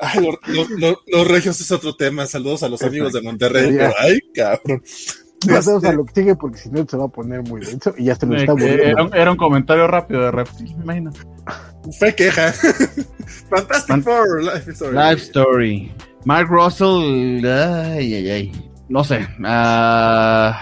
Ay, 0.00 0.26
los 1.06 1.28
regios 1.28 1.60
es 1.60 1.70
otro 1.70 1.94
tema. 1.94 2.26
Saludos 2.26 2.62
a 2.62 2.68
los 2.68 2.82
amigos 2.82 3.12
de 3.12 3.22
Monterrey. 3.22 3.76
Pero, 3.76 3.92
ay, 3.98 4.18
cabrón. 4.34 4.82
Pasemos 5.46 5.84
a 5.84 5.92
lo 5.92 6.04
que 6.04 6.14
sigue 6.14 6.34
porque 6.36 6.58
si 6.58 6.70
no 6.70 6.86
se 6.88 6.96
va 6.96 7.04
a 7.04 7.08
poner 7.08 7.42
muy 7.42 7.60
denso 7.60 7.94
y 7.96 8.04
ya 8.04 8.14
se 8.14 8.26
lo 8.26 8.36
está 8.36 8.54
Era, 8.64 9.08
era, 9.12 9.30
un 9.30 9.36
comentario 9.36 9.86
rápido 9.86 10.22
de 10.22 10.30
Reptil, 10.30 10.74
me 10.76 10.82
imagino. 10.84 11.12
Fue 11.98 12.14
queja. 12.14 12.52
Fantastic 13.50 14.02
Four, 14.02 14.42
Life 14.42 14.70
Story. 14.72 14.96
Life 14.96 15.22
Story. 15.22 15.92
Mark 16.24 16.48
Russell, 16.48 17.44
ay, 17.46 18.14
ay, 18.14 18.30
ay. 18.30 18.52
No 18.88 19.04
sé. 19.04 19.26
Uh, 19.38 20.52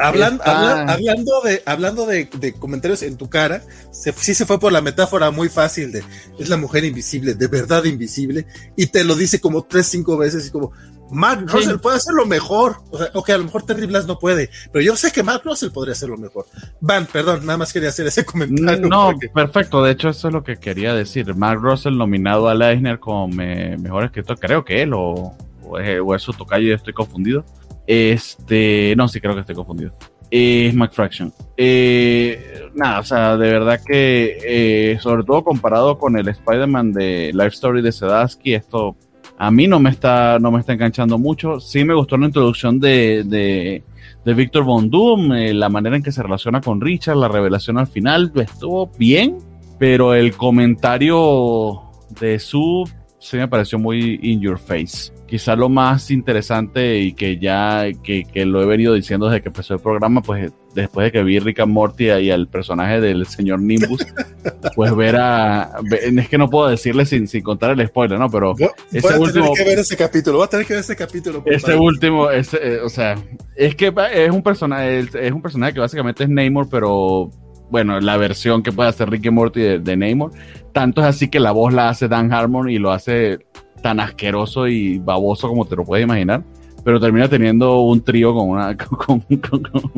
Hablan, 0.00 0.40
hablando 0.44 1.40
de, 1.42 1.62
hablando 1.66 2.06
de, 2.06 2.28
de, 2.38 2.52
comentarios 2.52 3.02
en 3.02 3.16
tu 3.16 3.28
cara, 3.28 3.62
se, 3.90 4.12
sí 4.12 4.32
se 4.32 4.46
fue 4.46 4.60
por 4.60 4.72
la 4.72 4.80
metáfora 4.80 5.32
muy 5.32 5.48
fácil 5.48 5.90
de 5.90 6.04
es 6.38 6.48
la 6.48 6.56
mujer 6.56 6.84
invisible, 6.84 7.34
de 7.34 7.48
verdad 7.48 7.84
invisible, 7.84 8.46
y 8.76 8.86
te 8.86 9.02
lo 9.02 9.16
dice 9.16 9.40
como 9.40 9.64
tres, 9.64 9.86
cinco 9.86 10.16
veces 10.16 10.46
y 10.46 10.50
como, 10.50 10.70
Mark 11.10 11.46
Russell 11.46 11.78
puede 11.78 11.96
hacerlo 11.96 12.26
mejor. 12.26 12.76
O 12.90 12.98
sea, 12.98 13.08
ok, 13.14 13.30
a 13.30 13.38
lo 13.38 13.44
mejor 13.44 13.62
Terry 13.62 13.86
Blas 13.86 14.06
no 14.06 14.18
puede, 14.18 14.50
pero 14.72 14.84
yo 14.84 14.96
sé 14.96 15.12
que 15.12 15.22
Mark 15.22 15.42
Russell 15.44 15.70
podría 15.70 15.92
hacerlo 15.92 16.16
mejor. 16.16 16.46
Van, 16.80 17.06
perdón, 17.06 17.46
nada 17.46 17.58
más 17.58 17.72
quería 17.72 17.88
hacer 17.88 18.06
ese 18.06 18.24
comentario. 18.24 18.88
No, 18.88 19.14
perfecto, 19.34 19.82
de 19.82 19.92
hecho 19.92 20.08
eso 20.08 20.28
es 20.28 20.34
lo 20.34 20.42
que 20.44 20.56
quería 20.56 20.94
decir. 20.94 21.34
Mark 21.34 21.60
Russell 21.60 21.96
nominado 21.96 22.48
a 22.48 22.54
Leisner 22.54 22.98
como 22.98 23.28
mejor 23.28 24.04
escritor, 24.04 24.38
creo 24.38 24.64
que 24.64 24.82
él, 24.82 24.92
o, 24.94 25.34
o, 25.62 25.78
es, 25.78 26.00
o 26.00 26.14
es 26.14 26.22
su 26.22 26.32
tocayo 26.32 26.68
y 26.68 26.72
estoy 26.72 26.92
confundido. 26.92 27.44
Este, 27.86 28.94
no, 28.96 29.08
sí 29.08 29.20
creo 29.20 29.34
que 29.34 29.40
estoy 29.40 29.54
confundido. 29.54 29.92
Es 30.30 30.74
McFraction. 30.74 31.32
Eh, 31.56 32.68
nada, 32.74 33.00
o 33.00 33.04
sea, 33.04 33.36
de 33.38 33.50
verdad 33.50 33.80
que, 33.84 34.38
eh, 34.44 34.98
sobre 35.00 35.24
todo 35.24 35.42
comparado 35.42 35.96
con 35.96 36.18
el 36.18 36.28
Spider-Man 36.28 36.92
de 36.92 37.30
Life 37.32 37.54
Story 37.54 37.80
de 37.80 37.92
Sedaski, 37.92 38.52
esto 38.52 38.94
a 39.38 39.50
mí 39.52 39.68
no 39.68 39.78
me 39.78 39.90
está, 39.90 40.38
no 40.40 40.50
me 40.50 40.58
está 40.58 40.72
enganchando 40.72 41.16
mucho. 41.16 41.60
Sí 41.60 41.84
me 41.84 41.94
gustó 41.94 42.16
la 42.16 42.26
introducción 42.26 42.80
de, 42.80 43.22
de, 43.24 43.84
de 44.24 44.34
Victor 44.34 44.64
Von 44.64 44.90
Doom, 44.90 45.32
eh, 45.32 45.54
la 45.54 45.68
manera 45.68 45.96
en 45.96 46.02
que 46.02 46.10
se 46.10 46.22
relaciona 46.22 46.60
con 46.60 46.80
Richard, 46.80 47.16
la 47.16 47.28
revelación 47.28 47.78
al 47.78 47.86
final, 47.86 48.32
estuvo 48.34 48.90
bien, 48.98 49.38
pero 49.78 50.12
el 50.12 50.34
comentario 50.36 51.82
de 52.20 52.40
su 52.40 52.84
sí 53.20 53.36
me 53.36 53.46
pareció 53.46 53.78
muy 53.78 54.18
in 54.22 54.40
your 54.40 54.58
face. 54.58 55.12
Quizá 55.26 55.54
lo 55.54 55.68
más 55.68 56.10
interesante 56.10 56.98
y 56.98 57.12
que 57.12 57.38
ya 57.38 57.86
que, 58.02 58.24
que, 58.24 58.44
lo 58.44 58.62
he 58.62 58.66
venido 58.66 58.94
diciendo 58.94 59.28
desde 59.28 59.42
que 59.42 59.48
empezó 59.50 59.74
el 59.74 59.80
programa, 59.80 60.20
pues 60.20 60.52
después 60.74 61.06
de 61.06 61.12
que 61.12 61.22
vi 61.22 61.38
Rick 61.38 61.60
and 61.60 61.72
Morty 61.72 62.10
y 62.10 62.30
al 62.30 62.48
personaje 62.48 63.00
del 63.00 63.26
señor 63.26 63.60
Nimbus, 63.60 64.06
pues 64.74 64.94
ver 64.94 65.16
a... 65.16 65.72
Es 65.90 66.28
que 66.28 66.38
no 66.38 66.48
puedo 66.48 66.68
decirle 66.68 67.06
sin, 67.06 67.26
sin 67.26 67.42
contar 67.42 67.70
el 67.70 67.86
spoiler, 67.86 68.18
¿no? 68.18 68.30
Pero... 68.30 68.54
Voy 68.54 68.68
ese 68.92 69.14
a 69.14 69.18
último, 69.18 69.52
tener 69.52 69.58
que 69.58 69.64
ver 69.64 69.78
ese 69.78 69.96
capítulo, 69.96 70.38
voy 70.38 70.46
a 70.46 70.50
tener 70.50 70.66
que 70.66 70.74
ver 70.74 70.80
ese 70.80 70.96
capítulo. 70.96 71.42
Este 71.46 71.74
último, 71.74 72.30
ese, 72.30 72.56
eh, 72.56 72.80
o 72.80 72.88
sea, 72.88 73.16
es 73.56 73.74
que 73.74 73.92
es 74.12 74.30
un 74.30 74.42
personaje, 74.42 74.98
es 74.98 75.32
un 75.32 75.42
personaje 75.42 75.74
que 75.74 75.80
básicamente 75.80 76.24
es 76.24 76.30
Namor, 76.30 76.68
pero 76.70 77.30
bueno, 77.70 78.00
la 78.00 78.16
versión 78.16 78.62
que 78.62 78.72
puede 78.72 78.88
hacer 78.88 79.10
Rick 79.10 79.26
and 79.26 79.34
Morty 79.34 79.60
de, 79.60 79.78
de 79.78 79.96
Namor. 79.96 80.32
Tanto 80.72 81.00
es 81.00 81.06
así 81.06 81.28
que 81.28 81.40
la 81.40 81.52
voz 81.52 81.72
la 81.72 81.88
hace 81.88 82.08
Dan 82.08 82.32
Harmon 82.32 82.70
y 82.70 82.78
lo 82.78 82.92
hace 82.92 83.38
tan 83.82 84.00
asqueroso 84.00 84.66
y 84.66 84.98
baboso 84.98 85.48
como 85.48 85.64
te 85.66 85.76
lo 85.76 85.84
puedes 85.84 86.04
imaginar. 86.04 86.44
Pero 86.84 87.00
termina 87.00 87.28
teniendo 87.28 87.80
un 87.80 88.02
trío 88.02 88.32
con 88.34 88.48
una 88.50 88.76
con, 89.06 89.20
con, 89.20 89.62
con, 89.62 89.92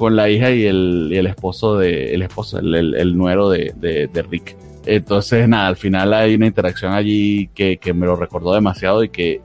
con 0.00 0.16
la 0.16 0.30
hija 0.30 0.50
y 0.50 0.64
el, 0.64 1.12
el, 1.12 1.26
esposo 1.26 1.76
de 1.76 2.14
el 2.14 2.22
esposo, 2.22 2.58
el, 2.58 2.94
el, 2.94 3.18
nuero 3.18 3.50
de, 3.50 3.74
de, 3.76 4.22
Rick. 4.22 4.56
Entonces, 4.86 5.46
nada, 5.46 5.68
al 5.68 5.76
final 5.76 6.14
hay 6.14 6.36
una 6.36 6.46
interacción 6.46 6.94
allí 6.94 7.48
que, 7.48 7.76
que 7.76 7.92
me 7.92 8.06
lo 8.06 8.16
recordó 8.16 8.54
demasiado 8.54 9.04
y 9.04 9.10
que 9.10 9.42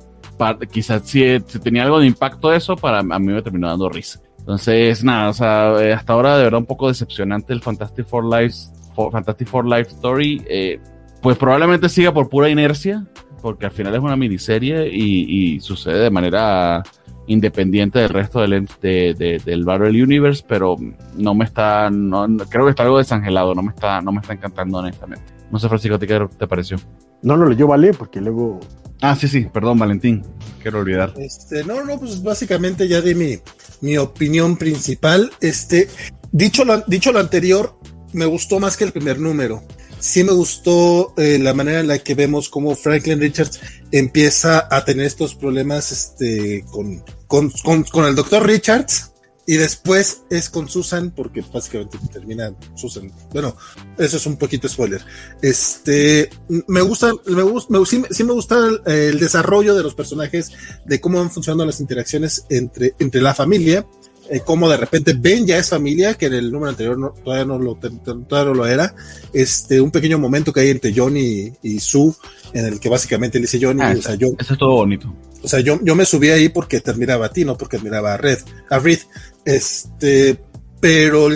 quizás 0.71 1.01
si, 1.03 1.41
tenía 1.61 1.83
algo 1.83 1.99
de 1.99 2.07
impacto 2.07 2.53
eso, 2.53 2.77
para 2.77 2.99
a 2.99 3.03
mí 3.03 3.33
me 3.33 3.41
terminó 3.41 3.67
dando 3.67 3.89
risa. 3.89 4.21
Entonces, 4.39 5.03
nada, 5.03 5.27
o 5.27 5.33
sea, 5.33 5.75
eh, 5.81 5.91
hasta 5.91 6.13
ahora 6.13 6.37
de 6.37 6.45
verdad 6.45 6.61
un 6.61 6.65
poco 6.65 6.87
decepcionante 6.87 7.51
el 7.51 7.59
Fantastic 7.59 8.05
Four 8.05 8.23
Life, 8.23 8.55
Fantastic 8.95 9.49
Four 9.49 9.65
Life 9.65 9.91
Story. 9.91 10.41
Eh, 10.47 10.79
pues 11.21 11.35
probablemente 11.35 11.89
siga 11.89 12.13
por 12.13 12.29
pura 12.29 12.47
inercia, 12.47 13.05
porque 13.41 13.65
al 13.65 13.73
final 13.73 13.93
es 13.93 13.99
una 13.99 14.15
miniserie 14.15 14.87
y, 14.87 15.55
y 15.55 15.59
sucede 15.59 15.99
de 15.99 16.11
manera 16.11 16.81
independiente 17.27 17.99
del 17.99 18.09
resto 18.09 18.41
del, 18.41 18.67
de, 18.81 19.15
de, 19.17 19.41
del 19.43 19.63
Battle 19.63 20.03
Universe, 20.03 20.43
pero 20.47 20.75
no 21.15 21.33
me 21.33 21.45
está, 21.45 21.89
no, 21.89 22.27
creo 22.49 22.65
que 22.65 22.71
está 22.71 22.83
algo 22.83 22.97
desangelado, 22.97 23.55
no 23.55 23.63
me 23.63 23.69
está, 23.71 24.01
no 24.01 24.11
me 24.11 24.21
está 24.21 24.33
encantando 24.33 24.79
honestamente. 24.79 25.25
No 25.51 25.59
sé, 25.59 25.67
Francisco, 25.67 25.99
¿qué 25.99 26.27
te 26.37 26.47
pareció? 26.47 26.77
No 27.21 27.37
lo 27.37 27.47
leyó 27.47 27.67
Vale, 27.67 27.93
porque 27.93 28.21
luego... 28.21 28.59
Ah, 29.01 29.15
sí, 29.15 29.27
sí, 29.27 29.47
perdón, 29.51 29.77
Valentín, 29.77 30.23
quiero 30.61 30.79
olvidar. 30.79 31.13
Este, 31.17 31.63
no, 31.63 31.83
no, 31.83 31.99
pues 31.99 32.23
básicamente 32.23 32.87
ya 32.87 33.01
di 33.01 33.13
mi, 33.13 33.37
mi 33.81 33.97
opinión 33.97 34.57
principal. 34.57 35.31
Este, 35.41 35.89
dicho 36.31 36.63
lo, 36.63 36.81
dicho 36.87 37.11
lo 37.11 37.19
anterior, 37.19 37.77
me 38.13 38.25
gustó 38.25 38.59
más 38.59 38.77
que 38.77 38.85
el 38.85 38.91
primer 38.91 39.19
número. 39.19 39.63
Sí 39.99 40.23
me 40.23 40.33
gustó 40.33 41.13
eh, 41.17 41.39
la 41.39 41.53
manera 41.53 41.79
en 41.79 41.87
la 41.87 41.99
que 41.99 42.15
vemos 42.15 42.49
cómo 42.49 42.75
Franklin 42.75 43.19
Richards 43.19 43.59
empieza 43.91 44.67
a 44.69 44.85
tener 44.85 45.05
estos 45.05 45.35
problemas 45.35 45.91
este, 45.91 46.65
con, 46.69 47.03
con, 47.27 48.05
el 48.05 48.15
doctor 48.15 48.45
Richards 48.45 49.11
y 49.47 49.57
después 49.57 50.23
es 50.29 50.49
con 50.49 50.67
Susan, 50.67 51.11
porque 51.11 51.43
básicamente 51.53 51.99
termina 52.11 52.53
Susan. 52.75 53.11
Bueno, 53.31 53.55
eso 53.97 54.17
es 54.17 54.25
un 54.25 54.37
poquito 54.37 54.67
spoiler. 54.67 55.01
Este, 55.41 56.29
me 56.67 56.81
gusta, 56.81 57.11
me 57.27 57.43
gusta, 57.43 57.77
me, 57.77 57.85
sí, 57.85 58.23
me 58.23 58.33
gusta 58.33 58.57
el, 58.57 58.81
el, 58.91 59.19
desarrollo 59.19 59.75
de 59.75 59.83
los 59.83 59.93
personajes, 59.93 60.51
de 60.85 60.99
cómo 60.99 61.19
van 61.19 61.31
funcionando 61.31 61.65
las 61.65 61.79
interacciones 61.79 62.45
entre, 62.49 62.95
entre 62.99 63.21
la 63.21 63.35
familia, 63.35 63.85
eh, 64.29 64.41
cómo 64.43 64.69
de 64.69 64.77
repente 64.77 65.13
Ben 65.13 65.45
ya 65.45 65.57
es 65.57 65.69
familia, 65.69 66.15
que 66.15 66.27
en 66.27 66.33
el 66.33 66.51
número 66.51 66.69
anterior 66.69 66.97
no, 66.97 67.09
todavía, 67.23 67.45
no 67.45 67.59
lo, 67.59 67.75
todavía 67.75 68.51
no 68.51 68.53
lo 68.53 68.65
era. 68.65 68.95
Este, 69.33 69.79
un 69.79 69.91
pequeño 69.91 70.17
momento 70.17 70.51
que 70.51 70.61
hay 70.61 70.69
entre 70.69 70.93
Johnny 70.95 71.53
y, 71.61 71.75
y 71.75 71.79
Sue, 71.79 72.13
en 72.53 72.65
el 72.65 72.79
que 72.79 72.89
básicamente 72.89 73.37
le 73.37 73.43
dice 73.43 73.59
Johnny, 73.61 73.81
ah, 73.83 73.95
o 73.97 74.01
sea, 74.01 74.15
yo. 74.15 74.29
Eso 74.39 74.53
es 74.53 74.59
todo 74.59 74.75
bonito. 74.75 75.13
O 75.43 75.47
sea, 75.47 75.59
yo, 75.59 75.79
yo 75.83 75.95
me 75.95 76.05
subí 76.05 76.29
ahí 76.29 76.49
porque 76.49 76.81
te 76.81 76.91
admiraba 76.91 77.27
a 77.27 77.31
ti, 77.31 77.45
no 77.45 77.57
porque 77.57 77.77
admiraba 77.77 78.15
a 78.15 78.17
Red, 78.17 78.39
a 78.69 78.79
Reed. 78.79 78.99
Este, 79.45 80.41
pero 80.79 81.29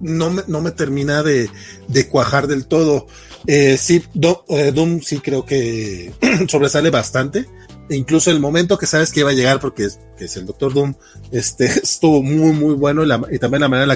no 0.00 0.30
me, 0.30 0.42
no 0.46 0.62
me 0.62 0.70
termina 0.70 1.22
de, 1.22 1.50
de 1.88 2.08
cuajar 2.08 2.46
del 2.46 2.66
todo. 2.66 3.06
Eh, 3.46 3.76
sí, 3.78 4.02
Do, 4.14 4.44
eh, 4.48 4.72
Doom 4.72 5.00
sí 5.00 5.18
creo 5.18 5.44
que 5.44 6.12
sobresale 6.48 6.90
bastante. 6.90 7.46
E 7.90 7.96
incluso 7.96 8.30
el 8.30 8.38
momento 8.38 8.78
que 8.78 8.86
sabes 8.86 9.10
que 9.10 9.20
iba 9.20 9.30
a 9.30 9.34
llegar, 9.34 9.58
porque 9.60 9.88
es, 10.18 10.36
el 10.36 10.46
Doctor 10.46 10.72
Doom, 10.72 10.94
este, 11.32 11.64
estuvo 11.82 12.22
muy, 12.22 12.52
muy 12.52 12.74
bueno. 12.74 13.02
Y, 13.30 13.38
también 13.38 13.60
la 13.60 13.68
manera 13.68 13.82
en 13.82 13.88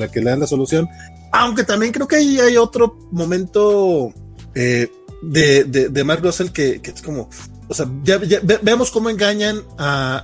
la, 0.00 0.08
que, 0.08 0.20
le 0.20 0.30
dan 0.30 0.40
la 0.40 0.46
solución. 0.46 0.88
Aunque 1.30 1.62
también 1.62 1.92
creo 1.92 2.08
que 2.08 2.16
ahí 2.16 2.40
hay 2.40 2.56
otro 2.56 2.96
momento 3.12 4.12
eh, 4.54 4.90
de, 5.22 5.64
de, 5.64 5.88
de 5.90 6.04
Mark 6.04 6.22
Russell 6.22 6.48
que, 6.48 6.80
es 6.82 7.02
como, 7.02 7.28
o 7.68 7.74
sea, 7.74 7.86
ya, 8.02 8.22
ya 8.24 8.40
ve, 8.42 8.58
veamos 8.62 8.90
cómo 8.90 9.10
engañan 9.10 9.62
a, 9.78 10.16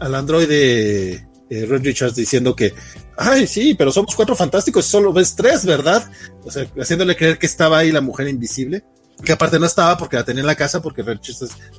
al 0.00 0.14
androide 0.14 1.26
eh, 1.48 1.64
Red 1.66 1.82
Richards 1.82 2.16
diciendo 2.16 2.56
que, 2.56 2.74
ay, 3.16 3.46
sí, 3.46 3.74
pero 3.74 3.92
somos 3.92 4.14
cuatro 4.16 4.34
fantásticos 4.34 4.86
y 4.86 4.90
solo 4.90 5.12
ves 5.12 5.36
tres, 5.36 5.64
¿verdad? 5.64 6.10
O 6.44 6.50
sea, 6.50 6.66
haciéndole 6.80 7.16
creer 7.16 7.38
que 7.38 7.46
estaba 7.46 7.78
ahí 7.78 7.92
la 7.92 8.00
mujer 8.00 8.28
invisible, 8.28 8.84
que 9.24 9.32
aparte 9.32 9.58
no 9.58 9.66
estaba 9.66 9.96
porque 9.96 10.16
la 10.16 10.24
tenía 10.24 10.40
en 10.40 10.46
la 10.46 10.54
casa, 10.54 10.82
porque 10.82 11.02
Red 11.02 11.20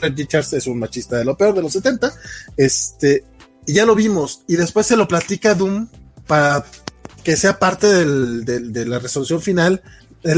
Richards, 0.01 0.53
es 0.53 0.67
un 0.67 0.80
machista 0.80 1.17
de 1.17 1.25
lo 1.25 1.38
peor 1.38 1.53
de 1.53 1.61
los 1.61 1.74
70, 1.74 2.14
este, 2.57 3.24
y 3.66 3.74
ya 3.74 3.85
lo 3.85 3.95
vimos, 3.95 4.41
y 4.48 4.56
después 4.56 4.85
se 4.88 4.98
lo 4.98 5.07
platica 5.07 5.53
Doom 5.53 5.88
para 6.25 6.66
que 7.24 7.35
sea 7.35 7.59
parte 7.59 7.88
del, 7.88 8.45
de 8.45 8.85
la 8.85 8.99
resolución 8.99 9.41
final. 9.41 9.82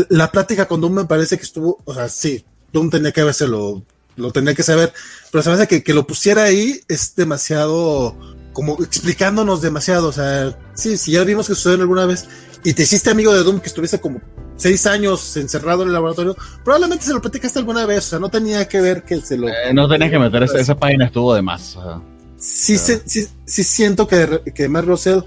La 0.10 0.32
plática 0.32 0.68
con 0.68 0.82
Doom 0.82 0.94
me 0.94 1.06
parece 1.06 1.38
que 1.38 1.44
estuvo, 1.44 1.80
o 1.86 1.94
sea, 1.94 2.10
sí, 2.10 2.44
Doom 2.74 2.90
tenía 2.90 3.12
que 3.12 3.22
habérselo 3.22 3.84
lo 4.20 4.32
tenía 4.32 4.54
que 4.54 4.64
saber, 4.64 4.94
pero 5.32 5.42
se 5.42 5.50
me 5.50 5.56
hace 5.56 5.68
que, 5.68 5.84
que 5.84 5.94
lo 5.94 6.06
pusiera 6.06 6.44
ahí 6.44 6.82
es 6.88 7.16
demasiado, 7.16 8.16
como 8.54 8.78
explicándonos 8.84 9.62
demasiado, 9.62 10.10
o 10.10 10.12
sea, 10.12 10.58
sí, 10.76 10.98
si 10.98 11.14
ya 11.14 11.24
vimos 11.24 11.48
que 11.48 11.56
sucedió 11.56 11.82
alguna 11.82 12.06
vez 12.06 12.28
y 12.64 12.74
te 12.74 12.84
hiciste 12.84 13.10
amigo 13.10 13.34
de 13.34 13.44
Doom 13.44 13.60
que 13.60 13.68
estuviste 13.68 14.00
como 14.00 14.22
seis 14.60 14.86
años 14.86 15.38
encerrado 15.38 15.84
en 15.84 15.88
el 15.88 15.94
laboratorio, 15.94 16.36
probablemente 16.64 17.06
se 17.06 17.14
lo 17.14 17.22
platicaste 17.22 17.60
alguna 17.60 17.86
vez, 17.86 18.08
o 18.08 18.10
sea, 18.10 18.20
no 18.20 18.30
tenía 18.30 18.68
que 18.68 18.82
ver 18.82 19.04
que 19.04 19.22
se 19.22 19.38
lo... 19.38 19.48
Eh, 19.48 19.74
no 19.74 19.88
tenía 19.88 20.10
que 20.10 20.20
meter, 20.20 20.44
esa, 20.44 20.60
esa, 20.60 20.76
página 20.76 21.06
estuvo 21.06 21.34
de 21.34 21.42
más. 21.42 21.78
O 21.78 21.84
sea, 21.84 22.02
sí, 22.38 22.78
se, 22.78 23.02
sí, 23.08 23.28
sí, 23.46 23.64
siento 23.64 24.08
que, 24.08 24.42
que 24.54 24.68
Mark 24.68 24.86
Russell, 24.86 25.20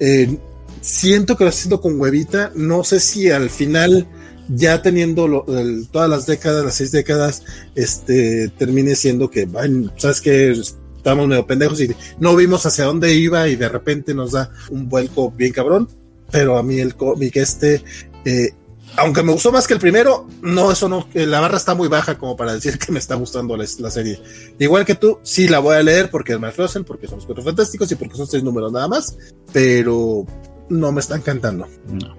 eh, 0.00 0.36
siento 0.80 1.36
que 1.36 1.44
lo 1.44 1.50
haciendo 1.50 1.80
con 1.80 2.00
huevita, 2.00 2.50
no 2.54 2.82
sé 2.82 2.98
si 3.00 3.30
al 3.30 3.48
final 3.50 4.08
ya 4.48 4.82
teniendo 4.82 5.28
lo, 5.28 5.46
el, 5.56 5.88
todas 5.88 6.10
las 6.10 6.26
décadas, 6.26 6.64
las 6.64 6.74
seis 6.74 6.90
décadas, 6.90 7.44
este, 7.76 8.48
termine 8.58 8.96
siendo 8.96 9.30
que, 9.30 9.44
bueno, 9.46 9.92
sabes 9.96 10.20
que 10.20 10.50
estamos 10.50 11.28
medio 11.28 11.46
pendejos 11.46 11.80
y 11.80 11.94
no 12.18 12.34
vimos 12.34 12.66
hacia 12.66 12.84
dónde 12.84 13.14
iba 13.14 13.48
y 13.48 13.56
de 13.56 13.68
repente 13.68 14.14
nos 14.14 14.32
da 14.32 14.50
un 14.70 14.88
vuelco 14.88 15.30
bien 15.30 15.52
cabrón, 15.52 15.88
pero 16.30 16.58
a 16.58 16.62
mí 16.62 16.78
el 16.78 16.94
cómic 16.96 17.36
este, 17.36 17.82
eh, 18.24 18.54
aunque 18.96 19.22
me 19.22 19.32
gustó 19.32 19.52
más 19.52 19.66
que 19.66 19.74
el 19.74 19.80
primero, 19.80 20.26
no, 20.42 20.70
eso 20.72 20.88
no, 20.88 21.06
la 21.14 21.40
barra 21.40 21.56
está 21.56 21.74
muy 21.74 21.88
baja 21.88 22.18
como 22.18 22.36
para 22.36 22.54
decir 22.54 22.78
que 22.78 22.92
me 22.92 22.98
está 22.98 23.14
gustando 23.14 23.56
la, 23.56 23.64
la 23.78 23.90
serie. 23.90 24.20
Igual 24.58 24.84
que 24.84 24.94
tú, 24.94 25.18
sí 25.22 25.48
la 25.48 25.58
voy 25.58 25.76
a 25.76 25.82
leer 25.82 26.10
porque 26.10 26.34
es 26.34 26.40
más 26.40 26.56
Russell, 26.56 26.82
porque 26.82 27.06
son 27.06 27.16
los 27.16 27.26
cuatro 27.26 27.44
fantásticos 27.44 27.90
y 27.92 27.94
porque 27.94 28.16
son 28.16 28.26
seis 28.26 28.42
números 28.42 28.72
nada 28.72 28.88
más, 28.88 29.16
pero 29.52 30.26
no 30.68 30.92
me 30.92 31.00
está 31.00 31.16
encantando. 31.16 31.66
No. 31.88 32.16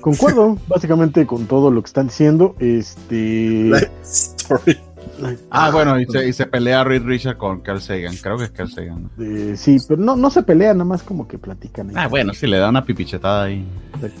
Concuerdo 0.00 0.58
básicamente 0.68 1.26
con 1.26 1.46
todo 1.46 1.70
lo 1.70 1.82
que 1.82 1.88
están 1.88 2.08
diciendo. 2.08 2.54
Este. 2.58 3.70
Story. 4.02 4.78
Ah, 5.50 5.70
bueno, 5.70 5.98
y 6.00 6.06
se, 6.06 6.28
y 6.28 6.32
se 6.32 6.46
pelea 6.46 6.84
Reed 6.84 7.02
Richard 7.04 7.36
con 7.36 7.60
Carl 7.60 7.80
Sagan. 7.80 8.14
Creo 8.16 8.38
que 8.38 8.44
es 8.44 8.50
Carl 8.50 8.70
Sagan. 8.70 9.10
¿no? 9.16 9.24
Eh, 9.24 9.56
sí, 9.56 9.76
pero 9.86 10.00
no, 10.00 10.16
no 10.16 10.30
se 10.30 10.42
pelea, 10.42 10.72
nada 10.72 10.84
más 10.84 11.02
como 11.02 11.26
que 11.26 11.38
platican. 11.38 11.90
Ah, 11.96 12.08
bueno, 12.08 12.34
sí, 12.34 12.46
le 12.46 12.58
da 12.58 12.68
una 12.68 12.84
pipichetada 12.84 13.44
ahí. 13.44 13.64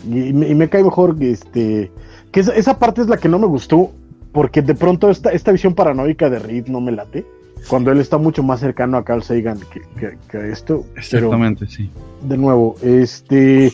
Y, 0.08 0.28
y, 0.28 0.32
me, 0.32 0.48
y 0.48 0.54
me, 0.54 0.68
cae 0.68 0.82
mejor 0.82 1.18
que 1.18 1.30
este. 1.30 1.92
Que 2.32 2.40
esa, 2.40 2.54
esa, 2.54 2.78
parte 2.78 3.02
es 3.02 3.08
la 3.08 3.16
que 3.16 3.28
no 3.28 3.38
me 3.38 3.46
gustó. 3.46 3.92
Porque 4.32 4.62
de 4.62 4.74
pronto 4.74 5.10
esta, 5.10 5.30
esta 5.30 5.52
visión 5.52 5.74
paranoica 5.74 6.28
de 6.28 6.38
Reed 6.38 6.66
no 6.66 6.80
me 6.80 6.92
late. 6.92 7.26
Cuando 7.68 7.90
él 7.90 7.98
está 7.98 8.18
mucho 8.18 8.42
más 8.42 8.60
cercano 8.60 8.96
a 8.96 9.04
Carl 9.04 9.22
Sagan 9.22 9.58
que, 9.70 10.16
que, 10.30 10.50
esto. 10.50 10.84
Exactamente, 10.96 11.66
pero, 11.66 11.70
sí. 11.70 11.90
De 12.22 12.36
nuevo, 12.36 12.76
este. 12.82 13.66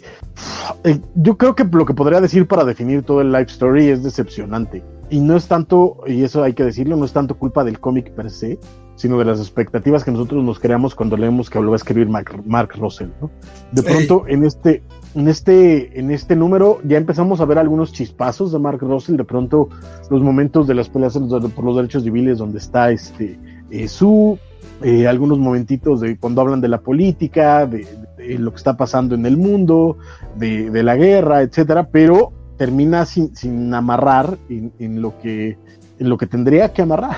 Eh, 0.84 0.98
yo 1.14 1.36
creo 1.36 1.54
que 1.54 1.64
lo 1.64 1.84
que 1.84 1.94
podría 1.94 2.20
decir 2.20 2.46
para 2.46 2.64
definir 2.64 3.02
todo 3.02 3.20
el 3.20 3.30
life 3.30 3.50
story 3.50 3.88
es 3.88 4.02
decepcionante. 4.02 4.82
Y 5.14 5.20
no 5.20 5.36
es 5.36 5.46
tanto, 5.46 5.98
y 6.08 6.24
eso 6.24 6.42
hay 6.42 6.54
que 6.54 6.64
decirlo, 6.64 6.96
no 6.96 7.04
es 7.04 7.12
tanto 7.12 7.38
culpa 7.38 7.62
del 7.62 7.78
cómic 7.78 8.10
per 8.14 8.30
se, 8.30 8.58
sino 8.96 9.16
de 9.16 9.24
las 9.24 9.38
expectativas 9.38 10.02
que 10.02 10.10
nosotros 10.10 10.42
nos 10.42 10.58
creamos 10.58 10.96
cuando 10.96 11.16
leemos 11.16 11.48
que 11.48 11.60
lo 11.60 11.68
va 11.68 11.74
a 11.74 11.76
escribir 11.76 12.08
Mark, 12.08 12.42
Mark 12.44 12.72
Russell. 12.76 13.10
¿no? 13.20 13.30
De 13.70 13.84
pronto, 13.84 14.24
en 14.26 14.44
este, 14.44 14.82
en 15.14 15.28
este, 15.28 16.00
en 16.00 16.10
este 16.10 16.34
número 16.34 16.80
ya 16.82 16.98
empezamos 16.98 17.40
a 17.40 17.44
ver 17.44 17.58
algunos 17.58 17.92
chispazos 17.92 18.50
de 18.50 18.58
Mark 18.58 18.80
Russell, 18.80 19.14
de 19.14 19.22
pronto 19.22 19.68
los 20.10 20.20
momentos 20.20 20.66
de 20.66 20.74
las 20.74 20.88
peleas 20.88 21.16
por 21.16 21.64
los 21.64 21.76
derechos 21.76 22.02
civiles 22.02 22.38
donde 22.38 22.58
está 22.58 22.90
este 22.90 23.38
eh, 23.70 23.86
su, 23.86 24.36
eh, 24.82 25.06
algunos 25.06 25.38
momentitos 25.38 26.00
de 26.00 26.18
cuando 26.18 26.40
hablan 26.40 26.60
de 26.60 26.66
la 26.66 26.80
política, 26.80 27.68
de, 27.68 27.86
de 28.16 28.36
lo 28.40 28.50
que 28.50 28.56
está 28.56 28.76
pasando 28.76 29.14
en 29.14 29.26
el 29.26 29.36
mundo, 29.36 29.96
de, 30.34 30.70
de 30.72 30.82
la 30.82 30.96
guerra, 30.96 31.42
etcétera, 31.42 31.86
pero 31.92 32.32
termina 32.56 33.04
sin, 33.06 33.34
sin 33.34 33.72
amarrar 33.74 34.38
en, 34.48 34.72
en, 34.78 35.02
lo 35.02 35.18
que, 35.18 35.58
en 35.98 36.08
lo 36.08 36.18
que 36.18 36.26
tendría 36.26 36.72
que 36.72 36.82
amarrar. 36.82 37.16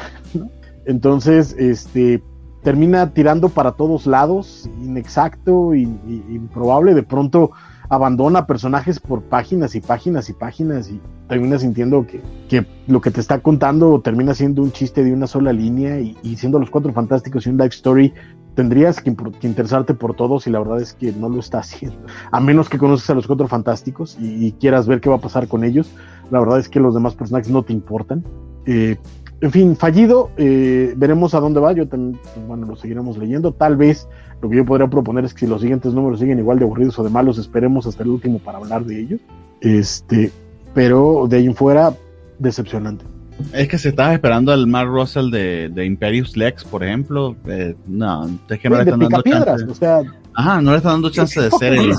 Entonces, 0.86 1.54
este, 1.58 2.22
termina 2.62 3.12
tirando 3.12 3.48
para 3.48 3.72
todos 3.72 4.06
lados, 4.06 4.68
inexacto, 4.82 5.74
y, 5.74 5.82
improbable. 6.28 6.94
De 6.94 7.02
pronto 7.02 7.52
abandona 7.88 8.46
personajes 8.46 8.98
por 8.98 9.22
páginas 9.22 9.76
y 9.76 9.80
páginas 9.80 10.28
y 10.28 10.32
páginas 10.32 10.90
y 10.90 11.00
termina 11.28 11.58
sintiendo 11.60 12.04
que, 12.04 12.20
que 12.48 12.66
lo 12.88 13.00
que 13.00 13.12
te 13.12 13.20
está 13.20 13.38
contando 13.38 14.00
termina 14.00 14.34
siendo 14.34 14.62
un 14.62 14.72
chiste 14.72 15.04
de 15.04 15.12
una 15.12 15.28
sola 15.28 15.52
línea 15.52 16.00
y, 16.00 16.16
y 16.24 16.36
siendo 16.36 16.58
los 16.58 16.70
cuatro 16.70 16.92
fantásticos 16.92 17.46
y 17.46 17.50
un 17.50 17.58
life 17.58 17.76
story 17.76 18.12
tendrías 18.56 19.00
que, 19.00 19.14
interesarte 19.42 19.94
por 19.94 20.14
todos 20.14 20.48
y 20.48 20.50
la 20.50 20.58
verdad 20.58 20.80
es 20.80 20.94
que 20.94 21.12
no 21.12 21.28
lo 21.28 21.38
está 21.38 21.58
haciendo. 21.58 21.98
A 22.32 22.40
menos 22.40 22.68
que 22.68 22.78
conoces 22.78 23.08
a 23.10 23.14
los 23.14 23.28
cuatro 23.28 23.46
fantásticos 23.46 24.16
y, 24.20 24.46
y 24.46 24.52
quieras 24.52 24.88
ver 24.88 25.00
qué 25.00 25.08
va 25.08 25.16
a 25.16 25.20
pasar 25.20 25.46
con 25.46 25.62
ellos, 25.62 25.88
la 26.30 26.40
verdad 26.40 26.58
es 26.58 26.68
que 26.68 26.80
los 26.80 26.94
demás 26.94 27.14
personajes 27.14 27.50
no 27.50 27.62
te 27.62 27.72
importan. 27.72 28.24
Eh, 28.64 28.96
en 29.40 29.50
fin, 29.50 29.76
fallido, 29.76 30.30
eh, 30.38 30.94
veremos 30.96 31.34
a 31.34 31.40
dónde 31.40 31.60
va, 31.60 31.72
yo 31.72 31.86
también, 31.86 32.18
pues, 32.22 32.46
bueno, 32.46 32.66
lo 32.66 32.74
seguiremos 32.74 33.18
leyendo, 33.18 33.52
tal 33.52 33.76
vez 33.76 34.08
lo 34.40 34.48
que 34.48 34.56
yo 34.56 34.64
podría 34.64 34.88
proponer 34.88 35.26
es 35.26 35.34
que 35.34 35.40
si 35.40 35.46
los 35.46 35.60
siguientes 35.60 35.92
números 35.92 36.20
siguen 36.20 36.38
igual 36.38 36.58
de 36.58 36.64
aburridos 36.64 36.98
o 36.98 37.04
de 37.04 37.10
malos, 37.10 37.36
esperemos 37.36 37.86
hasta 37.86 38.02
el 38.02 38.08
último 38.08 38.38
para 38.38 38.58
hablar 38.58 38.84
de 38.84 38.98
ellos, 38.98 39.20
este, 39.60 40.32
pero 40.72 41.26
de 41.28 41.36
ahí 41.36 41.46
en 41.46 41.54
fuera, 41.54 41.94
decepcionante. 42.38 43.04
Es 43.52 43.68
que 43.68 43.78
si 43.78 43.88
estabas 43.88 44.14
esperando 44.14 44.52
al 44.52 44.66
Mark 44.66 44.88
Russell 44.88 45.30
de, 45.30 45.68
de 45.68 45.84
Imperius 45.84 46.36
Lex, 46.36 46.64
por 46.64 46.82
ejemplo, 46.82 47.36
eh, 47.46 47.74
no, 47.86 48.28
es 48.48 48.58
que 48.58 48.68
no 48.68 48.76
le 48.76 48.82
están 48.82 49.00
dando 49.00 49.22
chance. 49.22 49.64
O 49.64 49.74
sea, 49.74 50.02
Ajá, 50.34 50.60
no 50.60 50.70
le 50.72 50.78
están 50.78 50.92
dando 50.94 51.10
chance 51.10 51.40
de 51.40 51.50
ser 51.50 51.74
el... 51.74 51.92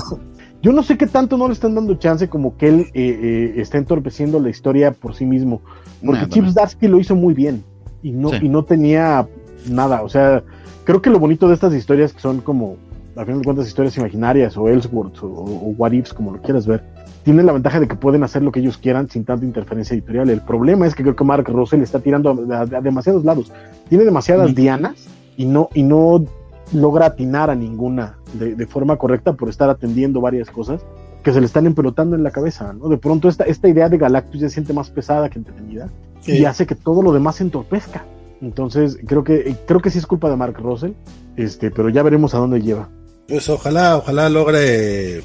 Yo 0.60 0.72
no 0.72 0.82
sé 0.82 0.98
qué 0.98 1.06
tanto 1.06 1.36
no 1.36 1.46
le 1.46 1.52
están 1.52 1.76
dando 1.76 1.94
chance 1.94 2.28
como 2.28 2.56
que 2.56 2.68
él 2.68 2.80
eh, 2.92 3.20
eh, 3.22 3.52
está 3.56 3.78
entorpeciendo 3.78 4.40
la 4.40 4.50
historia 4.50 4.90
por 4.90 5.14
sí 5.14 5.24
mismo. 5.24 5.62
Porque 6.04 6.22
nah, 6.22 6.28
Chips 6.28 6.54
Darsky 6.54 6.88
lo 6.88 6.98
hizo 6.98 7.14
muy 7.14 7.32
bien 7.32 7.62
y 8.02 8.10
no, 8.10 8.30
sí. 8.30 8.38
y 8.42 8.48
no 8.48 8.64
tenía 8.64 9.28
nada. 9.68 10.02
O 10.02 10.08
sea, 10.08 10.42
creo 10.82 11.00
que 11.00 11.10
lo 11.10 11.20
bonito 11.20 11.46
de 11.46 11.54
estas 11.54 11.72
historias 11.74 12.12
que 12.12 12.20
son 12.20 12.40
como, 12.40 12.76
a 13.14 13.24
final 13.24 13.40
de 13.40 13.44
cuentas, 13.44 13.68
historias 13.68 13.96
imaginarias 13.96 14.56
o 14.56 14.68
Ellsworth 14.68 15.22
o, 15.22 15.26
o 15.26 15.74
What 15.76 15.92
Ifs, 15.92 16.12
como 16.12 16.32
lo 16.32 16.42
quieras 16.42 16.66
ver, 16.66 16.82
tienen 17.28 17.44
la 17.44 17.52
ventaja 17.52 17.78
de 17.78 17.86
que 17.86 17.94
pueden 17.94 18.24
hacer 18.24 18.40
lo 18.40 18.50
que 18.52 18.60
ellos 18.60 18.78
quieran 18.78 19.10
sin 19.10 19.26
tanta 19.26 19.44
interferencia 19.44 19.92
editorial. 19.92 20.30
El 20.30 20.40
problema 20.40 20.86
es 20.86 20.94
que 20.94 21.02
creo 21.02 21.14
que 21.14 21.24
Mark 21.24 21.46
Russell 21.46 21.82
está 21.82 22.00
tirando 22.00 22.30
a, 22.30 22.56
a, 22.56 22.60
a 22.62 22.80
demasiados 22.80 23.22
lados. 23.22 23.52
Tiene 23.90 24.04
demasiadas 24.04 24.52
mm. 24.52 24.54
dianas 24.54 24.94
y 25.36 25.44
no, 25.44 25.68
y 25.74 25.82
no 25.82 26.24
logra 26.72 27.04
atinar 27.04 27.50
a 27.50 27.54
ninguna 27.54 28.16
de, 28.32 28.54
de, 28.54 28.66
forma 28.66 28.96
correcta 28.96 29.34
por 29.34 29.50
estar 29.50 29.68
atendiendo 29.68 30.22
varias 30.22 30.48
cosas 30.50 30.80
que 31.22 31.34
se 31.34 31.40
le 31.40 31.44
están 31.44 31.66
empelotando 31.66 32.16
en 32.16 32.22
la 32.22 32.30
cabeza, 32.30 32.72
¿no? 32.72 32.88
De 32.88 32.96
pronto 32.96 33.28
esta, 33.28 33.44
esta 33.44 33.68
idea 33.68 33.90
de 33.90 33.98
Galactus 33.98 34.40
ya 34.40 34.48
se 34.48 34.54
siente 34.54 34.72
más 34.72 34.88
pesada 34.88 35.28
que 35.28 35.38
entretenida 35.38 35.90
sí. 36.22 36.32
y 36.32 36.46
hace 36.46 36.66
que 36.66 36.76
todo 36.76 37.02
lo 37.02 37.12
demás 37.12 37.36
se 37.36 37.44
entorpezca. 37.44 38.06
Entonces, 38.40 38.96
creo 39.06 39.22
que, 39.22 39.54
creo 39.66 39.82
que 39.82 39.90
sí 39.90 39.98
es 39.98 40.06
culpa 40.06 40.30
de 40.30 40.36
Mark 40.36 40.56
Russell, 40.58 40.92
este, 41.36 41.70
pero 41.70 41.90
ya 41.90 42.02
veremos 42.02 42.34
a 42.34 42.38
dónde 42.38 42.62
lleva. 42.62 42.88
Pues 43.28 43.50
ojalá, 43.50 43.98
ojalá 43.98 44.30
logre 44.30 45.20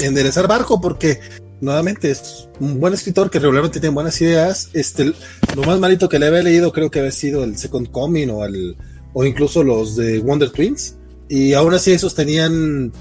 enderezar 0.00 0.46
barco, 0.46 0.82
porque 0.82 1.18
nuevamente 1.60 2.10
es 2.10 2.48
un 2.60 2.80
buen 2.80 2.94
escritor 2.94 3.30
que 3.30 3.38
regularmente 3.38 3.80
tiene 3.80 3.94
buenas 3.94 4.20
ideas. 4.20 4.70
Este, 4.72 5.12
lo 5.54 5.62
más 5.64 5.78
malito 5.78 6.08
que 6.08 6.18
le 6.18 6.26
había 6.26 6.42
leído 6.42 6.72
creo 6.72 6.90
que 6.90 7.00
había 7.00 7.12
sido 7.12 7.44
el 7.44 7.56
Second 7.56 7.90
Coming 7.90 8.28
o 8.30 8.44
el 8.44 8.76
o 9.18 9.24
incluso 9.24 9.62
los 9.62 9.96
de 9.96 10.18
Wonder 10.18 10.50
Twins, 10.50 10.94
y 11.26 11.54
aún 11.54 11.72
así 11.72 11.90
esos 11.90 12.14
tenían 12.14 12.92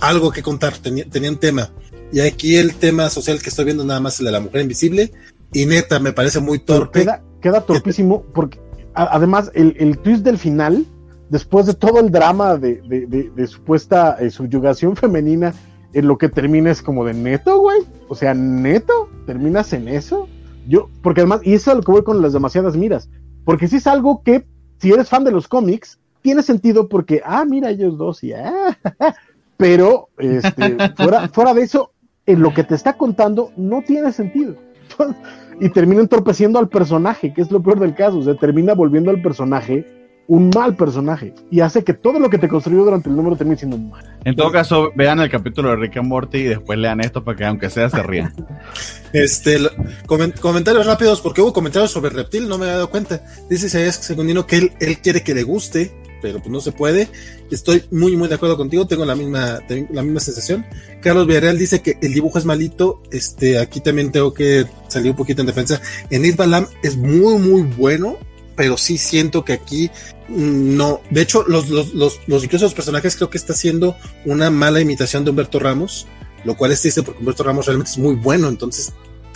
algo 0.00 0.30
que 0.30 0.40
contar, 0.40 0.78
tenían, 0.78 1.10
tenían 1.10 1.36
tema. 1.36 1.72
Y 2.12 2.20
aquí 2.20 2.54
el 2.54 2.76
tema 2.76 3.10
social 3.10 3.42
que 3.42 3.48
estoy 3.48 3.64
viendo 3.64 3.84
nada 3.84 3.98
más 3.98 4.20
el 4.20 4.26
de 4.26 4.30
la 4.30 4.38
mujer 4.38 4.60
invisible, 4.60 5.10
y 5.52 5.66
neta, 5.66 5.98
me 5.98 6.12
parece 6.12 6.38
muy 6.38 6.60
torpe. 6.60 7.00
Queda, 7.00 7.24
queda 7.42 7.60
torpísimo, 7.62 8.22
porque 8.32 8.60
además 8.94 9.50
el, 9.54 9.74
el, 9.80 9.98
twist 9.98 10.22
del 10.22 10.38
final, 10.38 10.86
después 11.28 11.66
de 11.66 11.74
todo 11.74 11.98
el 11.98 12.12
drama 12.12 12.56
de, 12.56 12.80
de, 12.82 13.06
de, 13.06 13.30
de 13.30 13.46
supuesta 13.48 14.16
eh, 14.20 14.30
subyugación 14.30 14.94
femenina, 14.96 15.54
en 15.94 16.08
lo 16.08 16.18
que 16.18 16.28
termina 16.28 16.70
es 16.70 16.82
como 16.82 17.04
de 17.04 17.14
neto, 17.14 17.58
güey. 17.58 17.82
O 18.08 18.14
sea, 18.14 18.34
neto, 18.34 19.08
terminas 19.26 19.72
en 19.72 19.88
eso. 19.88 20.28
Yo, 20.68 20.90
porque 21.02 21.20
además, 21.20 21.40
y 21.44 21.54
eso 21.54 21.70
es 21.70 21.76
lo 21.78 21.82
que 21.82 21.92
voy 21.92 22.04
con 22.04 22.20
las 22.20 22.32
demasiadas 22.32 22.76
miras, 22.76 23.08
porque 23.44 23.68
si 23.68 23.76
es 23.76 23.86
algo 23.86 24.22
que 24.22 24.46
si 24.78 24.92
eres 24.92 25.08
fan 25.08 25.24
de 25.24 25.30
los 25.30 25.48
cómics, 25.48 25.98
tiene 26.22 26.42
sentido 26.42 26.88
porque, 26.88 27.20
ah, 27.24 27.44
mira, 27.44 27.70
ellos 27.70 27.98
dos 27.98 28.24
y 28.24 28.32
ah, 28.32 28.76
pero 29.56 30.08
este, 30.18 30.76
fuera, 30.96 31.28
fuera 31.28 31.54
de 31.54 31.62
eso, 31.62 31.92
en 32.26 32.40
lo 32.40 32.52
que 32.54 32.64
te 32.64 32.74
está 32.74 32.94
contando 32.94 33.52
no 33.56 33.82
tiene 33.82 34.12
sentido. 34.12 34.56
y 35.60 35.68
termina 35.68 36.00
entorpeciendo 36.00 36.58
al 36.58 36.68
personaje, 36.68 37.32
que 37.32 37.42
es 37.42 37.50
lo 37.50 37.62
peor 37.62 37.78
del 37.78 37.94
caso, 37.94 38.18
o 38.18 38.22
sea, 38.22 38.34
termina 38.34 38.74
volviendo 38.74 39.10
al 39.10 39.22
personaje 39.22 39.86
un 40.26 40.50
mal 40.54 40.74
personaje 40.74 41.34
y 41.50 41.60
hace 41.60 41.84
que 41.84 41.92
todo 41.92 42.18
lo 42.18 42.30
que 42.30 42.38
te 42.38 42.48
construyó 42.48 42.84
durante 42.84 43.08
el 43.08 43.16
número 43.16 43.36
termine 43.36 43.58
siendo 43.58 43.76
mal. 43.76 44.16
En 44.24 44.34
todo 44.34 44.50
caso, 44.50 44.90
vean 44.96 45.20
el 45.20 45.30
capítulo 45.30 45.70
de 45.70 45.76
Rick 45.76 45.98
and 45.98 46.08
Morty 46.08 46.38
y 46.38 46.44
después 46.44 46.78
lean 46.78 47.00
esto 47.00 47.22
para 47.22 47.36
que 47.36 47.44
aunque 47.44 47.70
sea 47.70 47.90
se 47.90 48.02
rían. 48.02 48.32
este, 49.12 49.58
coment 50.06 50.38
comentarios 50.40 50.86
rápidos 50.86 51.20
porque 51.20 51.42
hubo 51.42 51.52
comentarios 51.52 51.90
sobre 51.90 52.10
Reptil, 52.10 52.48
no 52.48 52.58
me 52.58 52.66
he 52.66 52.70
dado 52.70 52.90
cuenta. 52.90 53.20
Dice 53.50 53.66
Isaías 53.66 53.96
Segundino 53.96 54.46
que 54.46 54.56
él, 54.56 54.72
él 54.80 54.98
quiere 54.98 55.22
que 55.22 55.34
le 55.34 55.42
guste, 55.42 55.92
pero 56.22 56.38
pues 56.38 56.50
no 56.50 56.60
se 56.60 56.72
puede. 56.72 57.08
Estoy 57.50 57.84
muy 57.90 58.16
muy 58.16 58.28
de 58.28 58.36
acuerdo 58.36 58.56
contigo, 58.56 58.86
tengo 58.86 59.04
la 59.04 59.14
misma 59.14 59.60
tengo 59.68 59.88
la 59.92 60.02
misma 60.02 60.20
sensación. 60.20 60.64
Carlos 61.02 61.26
Villarreal 61.26 61.58
dice 61.58 61.82
que 61.82 61.98
el 62.00 62.14
dibujo 62.14 62.38
es 62.38 62.46
malito, 62.46 63.02
este 63.10 63.58
aquí 63.58 63.80
también 63.80 64.10
tengo 64.10 64.32
que 64.32 64.64
salir 64.88 65.10
un 65.10 65.16
poquito 65.18 65.42
en 65.42 65.48
defensa. 65.48 65.82
En 66.08 66.34
Balam 66.34 66.66
es 66.82 66.96
muy 66.96 67.38
muy 67.38 67.62
bueno, 67.62 68.16
pero 68.56 68.76
sí 68.76 68.98
siento 68.98 69.44
que 69.44 69.52
aquí 69.52 69.90
no. 70.28 71.00
De 71.10 71.22
hecho, 71.22 71.44
los, 71.46 71.68
los, 71.68 71.94
los, 71.94 72.20
los, 72.26 72.44
incluso 72.44 72.64
los 72.64 72.74
personajes 72.74 73.16
creo 73.16 73.30
que 73.30 73.38
está 73.38 73.52
haciendo 73.52 73.96
una 74.24 74.50
mala 74.50 74.80
imitación 74.80 75.24
de 75.24 75.30
Humberto 75.30 75.58
Ramos, 75.58 76.06
lo 76.44 76.56
cual 76.56 76.72
es 76.72 76.80
triste 76.80 77.02
porque 77.02 77.20
Humberto 77.20 77.42
Ramos 77.42 77.66
realmente 77.66 77.92
es 77.92 77.98
muy 77.98 78.14
bueno. 78.14 78.48
Entonces, 78.48 78.92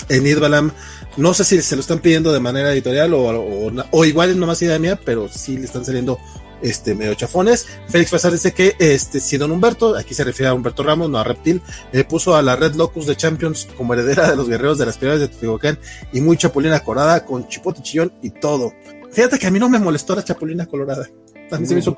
en 0.09 0.27
Idbalam, 0.27 0.73
no 1.17 1.35
sé 1.35 1.45
si 1.45 1.61
se 1.63 1.77
lo 1.77 1.81
están 1.81 1.99
pidiendo 1.99 2.33
de 2.33 2.41
manera 2.41 2.73
editorial 2.73 3.13
o, 3.15 3.73
o, 3.91 4.05
igual 4.05 4.31
es 4.31 4.37
nomás 4.37 4.63
idea 4.63 4.79
mía, 4.79 4.99
pero 5.05 5.29
sí 5.29 5.57
le 5.57 5.65
están 5.65 5.85
saliendo 5.85 6.19
este 6.63 6.95
medio 6.95 7.15
chafones. 7.15 7.67
Félix 7.89 8.11
Fasar 8.11 8.33
dice 8.33 8.53
que 8.53 8.75
este 8.79 9.21
si 9.21 9.37
Don 9.37 9.53
Humberto, 9.53 9.97
aquí 9.97 10.15
se 10.15 10.25
refiere 10.25 10.51
a 10.51 10.55
Humberto 10.55 10.83
Ramos, 10.83 11.09
no 11.11 11.19
a 11.19 11.25
Reptil, 11.25 11.63
eh, 11.93 12.05
puso 12.05 12.35
a 12.35 12.43
la 12.43 12.57
Red 12.57 12.75
Locus 12.75 13.07
de 13.07 13.17
Champions 13.17 13.69
como 13.77 13.95
heredera 13.95 14.31
de 14.31 14.37
los 14.37 14.49
guerreros 14.49 14.79
de 14.79 14.87
las 14.87 14.99
piedras 14.99 15.21
de 15.21 15.29
Teotihuacán 15.29 15.79
y 16.13 16.21
muy 16.21 16.37
chapulina 16.37 16.81
corada 16.81 17.25
con 17.25 17.49
chipote 17.49 17.83
chillón 17.83 18.13
y 18.23 18.31
todo. 18.31 18.73
Fíjate 19.13 19.39
que 19.39 19.47
a 19.47 19.51
mí 19.51 19.59
no 19.59 19.69
me 19.69 19.79
molestó 19.79 20.15
la 20.15 20.25
chapulina 20.25 20.67
colorada. 20.67 21.09
A 21.51 21.59
mí, 21.59 21.67
se 21.67 21.75
me 21.75 21.81
hizo, 21.81 21.97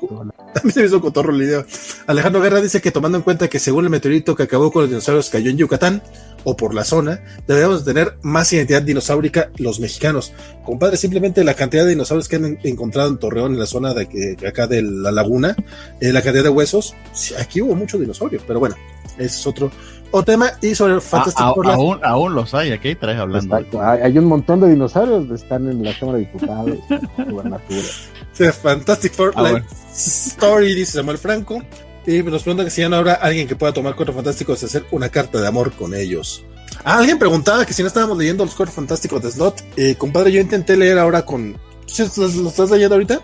se 0.73 0.79
me 0.79 0.85
hizo 0.85 1.01
cotorro 1.01 1.33
el 1.33 1.41
video. 1.41 1.65
Alejandro 2.07 2.41
Guerra 2.41 2.61
dice 2.61 2.81
que 2.81 2.91
tomando 2.91 3.17
en 3.17 3.23
cuenta 3.23 3.49
que 3.49 3.59
según 3.59 3.83
el 3.83 3.89
meteorito 3.89 4.35
que 4.35 4.43
acabó 4.43 4.71
con 4.71 4.83
los 4.83 4.89
dinosaurios 4.89 5.29
cayó 5.29 5.49
en 5.49 5.57
Yucatán 5.57 6.01
o 6.43 6.55
por 6.55 6.73
la 6.73 6.83
zona, 6.83 7.21
deberíamos 7.47 7.83
tener 7.83 8.17
más 8.21 8.51
identidad 8.53 8.81
dinosaurica 8.81 9.51
los 9.57 9.79
mexicanos. 9.79 10.31
Compadre, 10.63 10.97
simplemente 10.97 11.43
la 11.43 11.53
cantidad 11.53 11.83
de 11.83 11.91
dinosaurios 11.91 12.29
que 12.29 12.37
han 12.37 12.57
encontrado 12.63 13.09
en 13.09 13.17
Torreón, 13.17 13.53
en 13.53 13.59
la 13.59 13.65
zona 13.65 13.93
de, 13.93 14.35
de 14.39 14.47
acá 14.47 14.67
de 14.67 14.81
la 14.81 15.11
laguna, 15.11 15.55
eh, 15.99 16.13
la 16.13 16.21
cantidad 16.21 16.43
de 16.45 16.49
huesos, 16.49 16.95
aquí 17.37 17.61
hubo 17.61 17.75
mucho 17.75 17.99
dinosaurio, 17.99 18.41
pero 18.47 18.59
bueno, 18.59 18.75
ese 19.17 19.25
es 19.25 19.47
otro, 19.47 19.69
o 20.11 20.23
tema 20.23 20.51
y 20.61 20.75
sobre 20.75 20.99
Fantastic 20.99 21.41
a, 21.41 21.45
a, 21.45 21.73
aún, 21.73 21.99
aún, 22.03 22.35
los 22.35 22.53
hay, 22.53 22.71
aquí 22.71 22.95
traes 22.95 23.19
hablando. 23.19 23.55
Exacto. 23.55 23.81
Hay, 23.81 24.01
hay, 24.01 24.17
un 24.17 24.25
montón 24.25 24.59
de 24.59 24.69
dinosaurios 24.69 25.27
que 25.27 25.35
están 25.35 25.69
en 25.69 25.83
la 25.83 25.97
Cámara 25.97 26.19
de 26.19 26.25
Diputados, 26.25 26.77
gubernatura. 27.29 27.87
Sí, 28.33 28.45
Fantastic 28.45 29.13
Four 29.13 29.33
ah, 29.35 29.41
bueno. 29.41 29.65
Story, 29.93 30.73
dice 30.73 30.93
Samuel 30.93 31.17
Franco. 31.17 31.61
Y 32.05 32.23
nos 32.23 32.43
preguntan 32.43 32.65
que 32.65 32.71
si 32.71 32.81
ya 32.81 32.89
no 32.89 32.95
habrá 32.95 33.13
alguien 33.13 33.47
que 33.47 33.55
pueda 33.55 33.73
tomar 33.73 33.95
Cuatro 33.95 34.13
Fantásticos 34.13 34.61
y 34.63 34.65
hacer 34.65 34.85
una 34.91 35.09
carta 35.09 35.39
de 35.39 35.47
amor 35.47 35.71
con 35.73 35.93
ellos. 35.93 36.43
Ah, 36.83 36.97
alguien 36.97 37.19
preguntaba 37.19 37.65
que 37.65 37.73
si 37.73 37.83
no 37.83 37.87
estábamos 37.87 38.17
leyendo 38.17 38.43
los 38.43 38.55
Cuatro 38.55 38.73
Fantásticos 38.73 39.21
de 39.21 39.31
Slot. 39.31 39.63
Eh, 39.77 39.95
compadre, 39.95 40.31
yo 40.31 40.41
intenté 40.41 40.75
leer 40.75 40.97
ahora 40.97 41.23
con. 41.25 41.57
¿Sí, 41.85 42.03
¿Lo 42.17 42.49
estás 42.49 42.71
leyendo 42.71 42.95
ahorita? 42.95 43.21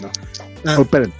No. 0.00 0.10
Ah, 0.64 0.76
oh, 0.78 0.82
esperen. 0.82 1.12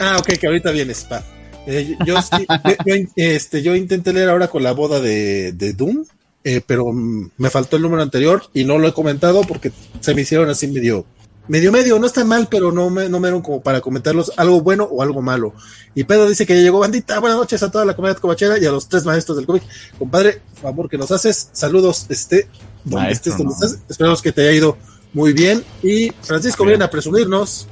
ah 0.00 0.16
ok, 0.18 0.38
que 0.38 0.46
ahorita 0.46 0.70
vienes, 0.70 1.04
pa. 1.04 1.22
Eh, 1.66 1.96
yo, 2.04 2.14
yo, 2.14 2.94
este, 3.16 3.62
yo 3.62 3.74
intenté 3.76 4.12
leer 4.12 4.28
ahora 4.28 4.48
con 4.48 4.62
la 4.62 4.72
boda 4.72 5.00
de, 5.00 5.52
de 5.52 5.72
Doom, 5.72 6.04
eh, 6.44 6.60
pero 6.66 6.92
me 6.92 7.50
faltó 7.50 7.76
el 7.76 7.82
número 7.82 8.02
anterior 8.02 8.42
y 8.52 8.64
no 8.64 8.78
lo 8.78 8.88
he 8.88 8.92
comentado 8.92 9.42
porque 9.42 9.72
se 10.00 10.14
me 10.14 10.22
hicieron 10.22 10.50
así 10.50 10.66
medio, 10.66 11.06
medio 11.46 11.70
medio, 11.70 11.98
no 12.00 12.06
está 12.06 12.24
mal, 12.24 12.48
pero 12.50 12.72
no 12.72 12.90
me, 12.90 13.08
no 13.08 13.20
me 13.20 13.28
dieron 13.28 13.42
como 13.42 13.62
para 13.62 13.80
comentarlos 13.80 14.32
algo 14.36 14.60
bueno 14.60 14.84
o 14.84 15.02
algo 15.02 15.22
malo. 15.22 15.54
Y 15.94 16.04
Pedro 16.04 16.28
dice 16.28 16.46
que 16.46 16.56
ya 16.56 16.62
llegó 16.62 16.80
bandita, 16.80 17.20
buenas 17.20 17.38
noches 17.38 17.62
a 17.62 17.70
toda 17.70 17.84
la 17.84 17.94
comunidad 17.94 18.18
cobachera 18.18 18.58
y 18.58 18.66
a 18.66 18.72
los 18.72 18.88
tres 18.88 19.04
maestros 19.04 19.36
del 19.36 19.46
cómic. 19.46 19.62
Compadre, 19.98 20.40
favor 20.60 20.88
que 20.88 20.98
nos 20.98 21.12
haces, 21.12 21.50
saludos, 21.52 22.06
este, 22.08 22.48
donde 22.84 23.06
Maestro, 23.06 23.32
estés, 23.32 23.38
donde 23.38 23.54
no. 23.60 23.66
estás, 23.66 23.82
esperamos 23.88 24.20
que 24.20 24.32
te 24.32 24.42
haya 24.42 24.52
ido 24.52 24.76
muy 25.12 25.32
bien. 25.32 25.62
Y 25.82 26.10
Francisco, 26.22 26.64
viene 26.64 26.84
a 26.84 26.90
presumirnos 26.90 27.68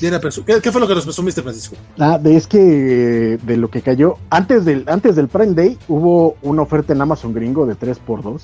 ¿Qué, 0.00 0.60
¿Qué, 0.60 0.72
fue 0.72 0.80
lo 0.80 0.86
que 0.86 0.94
nos 0.94 1.04
presumiste, 1.04 1.42
Francisco? 1.42 1.76
Ah, 1.98 2.18
de, 2.18 2.36
es 2.36 2.46
que 2.46 3.38
de 3.42 3.56
lo 3.56 3.70
que 3.70 3.82
cayó, 3.82 4.16
antes 4.30 4.64
del, 4.64 4.84
antes 4.88 5.16
del 5.16 5.28
Prime 5.28 5.54
Day 5.54 5.78
hubo 5.88 6.36
una 6.42 6.62
oferta 6.62 6.92
en 6.92 7.00
Amazon 7.00 7.32
gringo 7.32 7.66
de 7.66 7.74
3x2. 7.74 8.42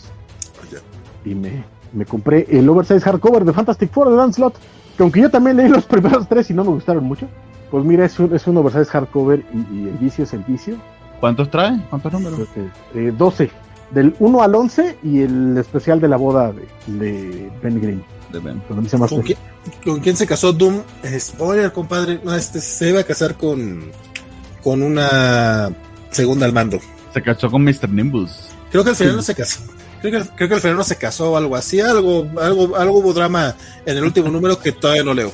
Y 1.24 1.34
me, 1.34 1.64
me 1.92 2.05
compré 2.05 2.47
el 2.50 2.68
oversize 2.68 3.00
hardcover 3.00 3.44
de 3.44 3.52
Fantastic 3.52 3.90
Four 3.90 4.10
de 4.10 4.16
Dan 4.16 4.32
Slot, 4.32 4.55
que 4.97 5.02
aunque 5.02 5.20
yo 5.20 5.31
también 5.31 5.56
leí 5.56 5.68
los 5.68 5.84
primeros 5.86 6.28
tres 6.28 6.50
y 6.50 6.55
no 6.55 6.64
me 6.64 6.70
gustaron 6.70 7.05
mucho, 7.05 7.28
pues 7.70 7.84
mira, 7.84 8.05
es 8.05 8.18
un, 8.18 8.34
es 8.34 8.47
un 8.47 8.56
oversize 8.56 8.86
hardcover 8.86 9.44
y, 9.52 9.76
y 9.76 9.89
el 9.89 9.98
vicio 9.98 10.24
es 10.24 10.32
el 10.32 10.42
vicio. 10.44 10.76
¿Cuántos 11.20 11.50
trae? 11.50 11.81
¿Cuántos 11.89 12.12
números? 12.12 12.40
Eh, 12.94 13.12
12. 13.16 13.50
Del 13.92 14.14
1 14.18 14.42
al 14.42 14.55
11 14.55 14.98
y 15.02 15.20
el 15.20 15.56
especial 15.58 16.00
de 16.00 16.08
la 16.08 16.16
boda 16.16 16.52
de, 16.52 16.66
de 16.98 17.52
Ben 17.62 17.81
Grimm. 17.81 18.02
De 18.32 18.38
Ben. 18.38 18.60
¿Con, 18.68 18.88
se 18.88 18.98
¿Con, 18.98 19.22
quién, 19.22 19.38
¿Con, 19.84 20.00
quién, 20.00 20.16
se 20.16 20.26
casó 20.26 20.52
Doom? 20.52 20.82
Spoiler, 21.18 21.72
compadre. 21.72 22.20
No, 22.24 22.34
este 22.34 22.60
se 22.60 22.90
iba 22.90 23.00
a 23.00 23.04
casar 23.04 23.36
con, 23.36 23.90
con 24.62 24.82
una 24.82 25.70
segunda 26.10 26.46
al 26.46 26.52
mando. 26.52 26.80
Se 27.12 27.22
casó 27.22 27.50
con 27.50 27.62
Mr. 27.62 27.88
Nimbus. 27.88 28.48
Creo 28.70 28.82
que 28.82 28.90
al 28.90 28.96
final 28.96 29.12
sí. 29.12 29.16
no 29.16 29.22
se 29.22 29.34
casó. 29.34 29.60
Creo 30.00 30.22
que, 30.22 30.28
creo 30.34 30.48
que 30.48 30.54
al 30.54 30.60
final 30.60 30.76
no 30.76 30.84
se 30.84 30.96
casó 30.96 31.32
o 31.32 31.36
algo 31.36 31.54
así. 31.54 31.80
Algo, 31.80 32.28
algo, 32.40 32.76
algo 32.76 32.98
hubo 32.98 33.12
drama 33.12 33.54
en 33.84 33.96
el 33.96 34.04
último 34.04 34.30
número 34.30 34.58
que 34.58 34.72
todavía 34.72 35.04
no 35.04 35.14
leo. 35.14 35.32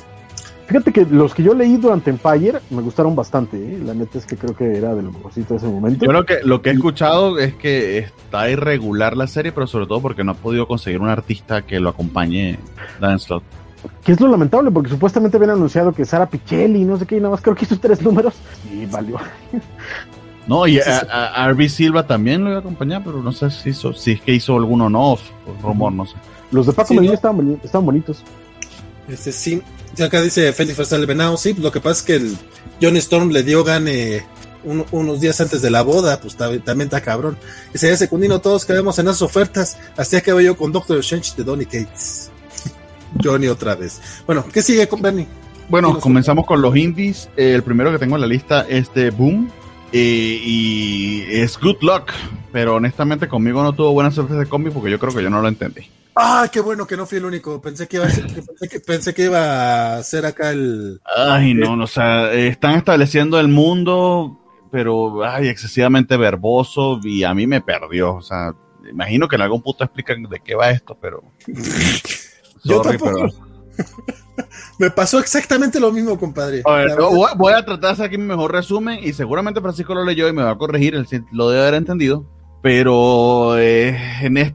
Fíjate 0.69 0.93
que 0.93 1.03
los 1.03 1.33
que 1.33 1.41
yo 1.41 1.55
leí 1.55 1.77
durante 1.77 2.11
Empire 2.11 2.59
me 2.69 2.83
gustaron 2.83 3.15
bastante, 3.15 3.57
¿eh? 3.57 3.79
la 3.83 3.95
neta 3.95 4.19
es 4.19 4.27
que 4.27 4.37
creo 4.37 4.55
que 4.55 4.77
era 4.77 4.93
de 4.93 5.01
lo 5.01 5.11
mejorcito 5.11 5.55
de 5.55 5.57
ese 5.57 5.65
momento. 5.65 6.05
Yo 6.05 6.11
creo 6.11 6.25
que 6.27 6.41
lo 6.43 6.61
que 6.61 6.69
he 6.69 6.73
escuchado 6.73 7.39
es 7.39 7.55
que 7.55 7.97
está 7.97 8.51
irregular 8.51 9.17
la 9.17 9.25
serie, 9.25 9.51
pero 9.51 9.65
sobre 9.65 9.87
todo 9.87 9.99
porque 9.99 10.23
no 10.23 10.33
ha 10.33 10.35
podido 10.35 10.67
conseguir 10.67 11.01
un 11.01 11.09
artista 11.09 11.63
que 11.63 11.79
lo 11.79 11.89
acompañe 11.89 12.59
Dan 13.01 13.17
Slott. 13.17 13.41
Que 14.03 14.11
es 14.11 14.21
lo 14.21 14.27
lamentable, 14.27 14.69
porque 14.69 14.91
supuestamente 14.91 15.37
habían 15.37 15.53
anunciado 15.53 15.91
que 15.91 16.05
Sara 16.05 16.27
Pichelli, 16.27 16.83
no 16.83 16.99
sé 16.99 17.07
qué, 17.07 17.17
y 17.17 17.19
nada 17.19 17.31
más 17.31 17.41
creo 17.41 17.55
que 17.55 17.65
hizo 17.65 17.79
tres 17.79 18.03
números 18.03 18.35
y 18.71 18.85
valió. 18.85 19.17
No, 20.45 20.67
y 20.67 20.79
a, 20.79 20.99
a, 21.35 21.51
RB 21.51 21.67
Silva 21.67 22.05
también 22.05 22.43
lo 22.43 22.49
iba 22.51 22.57
a 22.57 22.61
acompañar, 22.61 23.03
pero 23.03 23.23
no 23.23 23.31
sé 23.31 23.49
si 23.49 23.69
hizo, 23.69 23.93
si 23.93 24.11
es 24.11 24.21
que 24.21 24.33
hizo 24.33 24.55
alguno 24.55 24.85
o 24.85 24.89
no, 24.89 25.17
rumor, 25.63 25.93
no 25.93 26.05
sé. 26.05 26.15
Los 26.51 26.67
de 26.67 26.73
Paco 26.73 26.89
sí, 26.89 26.95
Medina 26.95 27.11
¿no? 27.11 27.15
estaban, 27.15 27.59
estaban 27.63 27.85
bonitos. 27.85 28.23
Este 29.09 29.31
sí, 29.31 29.61
acá 30.03 30.21
dice 30.21 30.53
Félix 30.53 30.77
Farsal 30.77 31.05
Venado, 31.05 31.35
sí, 31.37 31.53
lo 31.53 31.71
que 31.71 31.81
pasa 31.81 31.99
es 31.99 32.03
que 32.03 32.15
el 32.15 32.37
John 32.81 32.95
Storm 32.97 33.29
le 33.29 33.43
dio 33.43 33.63
gane 33.63 34.23
un, 34.63 34.85
unos 34.91 35.19
días 35.19 35.39
antes 35.41 35.61
de 35.61 35.69
la 35.69 35.81
boda, 35.81 36.19
pues 36.21 36.35
también 36.35 36.81
está 36.81 37.01
cabrón. 37.01 37.37
Dice, 37.73 37.89
ya 37.89 37.97
secundino, 37.97 38.39
todos 38.39 38.65
quedamos 38.65 38.99
en 38.99 39.07
esas 39.07 39.21
ofertas, 39.21 39.77
así 39.97 40.15
acabo 40.15 40.41
yo 40.41 40.55
con 40.55 40.71
Doctor 40.71 40.99
Strange 40.99 41.33
de 41.35 41.43
Donny 41.43 41.65
Cates. 41.65 42.31
Johnny 43.23 43.47
otra 43.47 43.75
vez. 43.75 43.99
Bueno, 44.25 44.45
¿qué 44.53 44.61
sigue 44.61 44.87
con 44.87 45.01
Bernie? 45.01 45.27
Bueno, 45.69 45.99
comenzamos 45.99 46.45
con 46.45 46.61
los 46.61 46.75
indies. 46.75 47.29
Eh, 47.37 47.53
el 47.53 47.63
primero 47.63 47.91
que 47.91 47.99
tengo 47.99 48.15
en 48.15 48.21
la 48.21 48.27
lista 48.27 48.65
es 48.67 48.93
de 48.93 49.11
Boom. 49.11 49.51
Eh, 49.91 50.39
y 50.43 51.23
es 51.31 51.57
Good 51.57 51.81
Luck, 51.81 52.11
pero 52.51 52.75
honestamente 52.75 53.27
conmigo 53.27 53.63
no 53.63 53.73
tuvo 53.73 53.91
buena 53.91 54.11
suerte 54.11 54.35
de 54.35 54.45
cómic 54.45 54.71
porque 54.71 54.91
yo 54.91 54.99
creo 54.99 55.13
que 55.13 55.23
yo 55.23 55.31
no 55.31 55.41
lo 55.41 55.47
entendí. 55.47 55.89
Ah, 56.21 56.49
qué 56.51 56.59
bueno 56.59 56.85
que 56.85 56.97
no 56.97 57.05
fui 57.05 57.17
el 57.17 57.23
único. 57.23 57.61
Pensé 57.61 57.87
que 57.87 57.95
iba 57.95 58.05
a 58.05 58.09
ser, 58.09 58.27
pensé, 58.27 58.67
que, 58.69 58.79
pensé 58.81 59.13
que 59.13 59.23
iba 59.23 59.95
a 59.95 60.03
ser 60.03 60.25
acá 60.25 60.51
el. 60.51 60.99
Ay, 61.15 61.53
no, 61.53 61.77
no, 61.77 61.85
o 61.85 61.87
sea, 61.87 62.33
están 62.33 62.75
estableciendo 62.75 63.39
el 63.39 63.47
mundo, 63.47 64.37
pero 64.69 65.23
ay, 65.23 65.47
excesivamente 65.47 66.17
verboso 66.17 66.99
y 67.03 67.23
a 67.23 67.33
mí 67.33 67.47
me 67.47 67.61
perdió. 67.61 68.15
O 68.15 68.21
sea, 68.21 68.53
imagino 68.91 69.29
que 69.29 69.37
en 69.37 69.43
algún 69.43 69.61
punto 69.61 69.85
explican 69.85 70.23
de 70.23 70.41
qué 70.41 70.55
va 70.55 70.71
esto, 70.71 70.97
pero. 70.99 71.23
Yo 72.65 72.83
Sorry, 72.83 72.97
tampoco. 72.97 73.29
Pero... 73.77 73.85
me 74.77 74.91
pasó 74.91 75.19
exactamente 75.19 75.79
lo 75.79 75.93
mismo, 75.93 76.19
compadre. 76.19 76.63
A 76.65 76.73
ver, 76.73 76.97
voy, 76.97 77.29
voy, 77.37 77.53
a 77.53 77.63
tratar 77.63 77.79
de 77.79 77.89
hacer 77.91 78.05
aquí 78.07 78.17
mi 78.17 78.25
mejor 78.25 78.51
resumen 78.51 78.99
y 79.01 79.13
seguramente 79.13 79.61
Francisco 79.61 79.95
lo 79.95 80.03
leyó 80.03 80.27
y 80.27 80.33
me 80.33 80.43
va 80.43 80.51
a 80.51 80.57
corregir, 80.57 80.95
él 80.95 81.07
lo 81.31 81.49
debe 81.49 81.61
haber 81.61 81.75
entendido 81.75 82.25
pero 82.61 83.57
eh, 83.57 83.97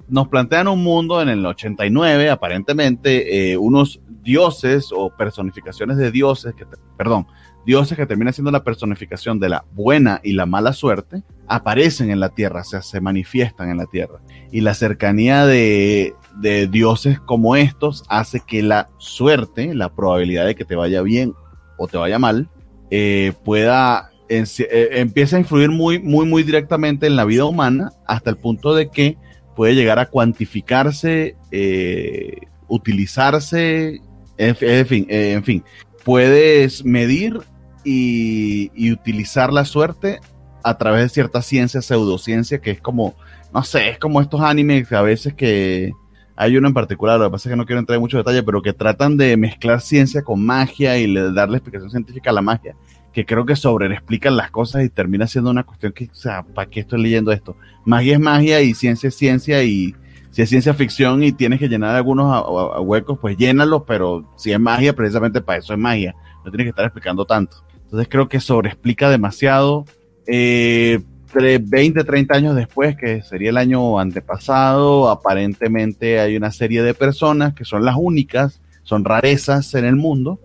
nos 0.09 0.29
plantean 0.29 0.69
un 0.69 0.83
mundo 0.83 1.23
en 1.23 1.29
el 1.29 1.45
89, 1.45 2.31
aparentemente, 2.31 3.53
eh, 3.53 3.57
unos 3.57 4.01
dioses 4.23 4.91
o 4.95 5.11
personificaciones 5.11 5.97
de 5.97 6.11
dioses, 6.11 6.55
que, 6.55 6.67
perdón, 6.97 7.27
dioses 7.65 7.97
que 7.97 8.07
terminan 8.07 8.35
siendo 8.35 8.51
la 8.51 8.65
personificación 8.65 9.41
de 9.41 9.49
la 9.49 9.65
buena 9.73 10.21
y 10.23 10.33
la 10.33 10.47
mala 10.47 10.73
suerte, 10.73 11.23
aparecen 11.47 12.11
en 12.11 12.21
la 12.21 12.31
tierra, 12.31 12.61
o 12.61 12.65
sea, 12.65 12.83
se 12.83 13.01
manifiestan 13.01 13.71
en 13.71 13.79
la 13.79 13.87
tierra. 13.87 14.21
Y 14.51 14.61
la 14.61 14.75
cercanía 14.75 15.47
de, 15.47 16.15
de 16.37 16.67
dioses 16.67 17.21
como 17.21 17.57
estos 17.57 18.05
hace 18.09 18.41
que 18.41 18.63
la 18.63 18.89
suerte, 18.99 19.75
la 19.75 19.95
probabilidad 19.95 20.47
de 20.47 20.55
que 20.55 20.65
te 20.65 20.77
vaya 20.77 21.03
bien 21.03 21.35
o 21.79 21.87
te 21.87 21.97
vaya 21.97 22.19
mal, 22.19 22.49
eh, 22.91 23.33
pueda 23.45 24.11
eh, 24.29 24.89
empieza 24.93 25.37
a 25.37 25.41
influir 25.41 25.71
muy, 25.71 25.99
muy, 25.99 26.27
muy 26.27 26.43
directamente 26.43 27.07
en 27.07 27.17
la 27.17 27.25
vida 27.25 27.45
humana 27.45 27.93
hasta 28.07 28.31
el 28.31 28.37
punto 28.37 28.75
de 28.75 28.91
que 28.91 29.19
puede 29.55 29.75
llegar 29.75 29.99
a 29.99 30.07
cuantificarse, 30.07 31.37
eh, 31.51 32.39
utilizarse, 32.69 34.01
en, 34.37 34.57
fin, 34.87 35.07
eh, 35.09 35.33
en 35.33 35.45
fin, 35.45 35.65
puedes 36.05 36.85
medir 36.85 37.41
y, 37.85 38.71
y, 38.75 38.93
utilizar 38.93 39.53
la 39.53 39.65
suerte 39.65 40.21
a 40.63 40.79
través 40.79 41.03
de 41.03 41.09
cierta 41.11 41.43
ciencia, 41.43 41.83
pseudociencia, 41.83 42.59
que 42.61 42.71
es 42.71 42.81
como, 42.81 43.15
no 43.53 43.63
sé, 43.63 43.91
es 43.91 43.99
como 43.99 44.21
estos 44.21 44.41
animes 44.41 44.91
a 44.93 45.03
veces 45.03 45.35
que 45.35 45.93
hay 46.35 46.57
uno 46.57 46.67
en 46.67 46.75
particular, 46.75 47.19
lo 47.21 47.27
que 47.27 47.33
pasa 47.33 47.49
es 47.49 47.53
que 47.53 47.57
no 47.57 47.67
quiero 47.67 47.81
entrar 47.81 47.97
en 47.97 48.01
mucho 48.01 48.17
detalle, 48.17 48.43
pero 48.43 48.63
que 48.63 48.73
tratan 48.73 49.17
de 49.17 49.37
mezclar 49.37 49.81
ciencia 49.81 50.23
con 50.23 50.45
magia 50.45 50.99
y 50.99 51.07
le, 51.07 51.33
darle 51.33 51.59
explicación 51.59 51.91
científica 51.91 52.31
a 52.31 52.33
la 52.33 52.43
magia 52.43 52.75
que 53.15 53.25
creo 53.25 53.47
que 53.47 53.55
sobreexplican 53.55 54.37
las 54.37 54.51
cosas 54.51 54.85
y 54.85 54.89
termina 54.89 55.29
siendo 55.29 55.51
una 55.51 55.63
cuestión 55.63 55.93
que, 55.93 56.07
o 56.07 56.15
sea, 56.15 56.43
¿para 56.43 56.69
qué 56.69 56.81
estoy 56.81 57.01
leyendo 57.01 57.31
esto? 57.31 57.57
Magia 57.85 58.15
es 58.15 58.21
magia 58.21 58.61
y 58.61 58.75
ciencia 58.75 59.09
es 59.09 59.15
ciencia 59.15 59.63
y 59.63 59.95
si 60.33 60.43
es 60.43 60.49
ciencia 60.49 60.75
ficción 60.75 61.23
y 61.23 61.31
tienes 61.31 61.61
que 61.61 61.69
llenar 61.69 61.95
algunos 61.95 62.45
huecos, 62.81 63.19
pues 63.21 63.37
llénalos, 63.37 63.85
pero 63.87 64.29
si 64.37 64.51
es 64.51 64.59
magia, 64.59 64.95
precisamente 64.95 65.41
para 65.41 65.61
eso 65.61 65.73
es 65.73 65.79
magia. 65.79 66.17
No 66.45 66.51
tienes 66.51 66.65
que 66.65 66.71
estar 66.71 66.85
explicando 66.85 67.25
tanto. 67.25 67.59
Entonces 67.85 68.09
creo 68.11 68.29
que 68.29 68.41
sobreexplica 68.41 69.09
demasiado. 69.09 69.85
Eh, 70.27 71.01
20, 71.33 72.05
30 72.05 72.35
años 72.35 72.57
después, 72.57 72.97
que 72.97 73.23
sería 73.23 73.51
el 73.51 73.57
año 73.57 73.99
antepasado, 73.99 75.09
aparentemente 75.09 76.21
hay 76.21 76.37
una 76.37 76.51
serie 76.51 76.83
de 76.83 76.95
personas 76.95 77.55
que 77.55 77.65
son 77.65 77.85
las 77.85 77.97
únicas, 77.99 78.61
son 78.85 79.05
rarezas 79.05 79.75
en 79.75 79.85
el 79.85 79.97
mundo, 79.97 80.39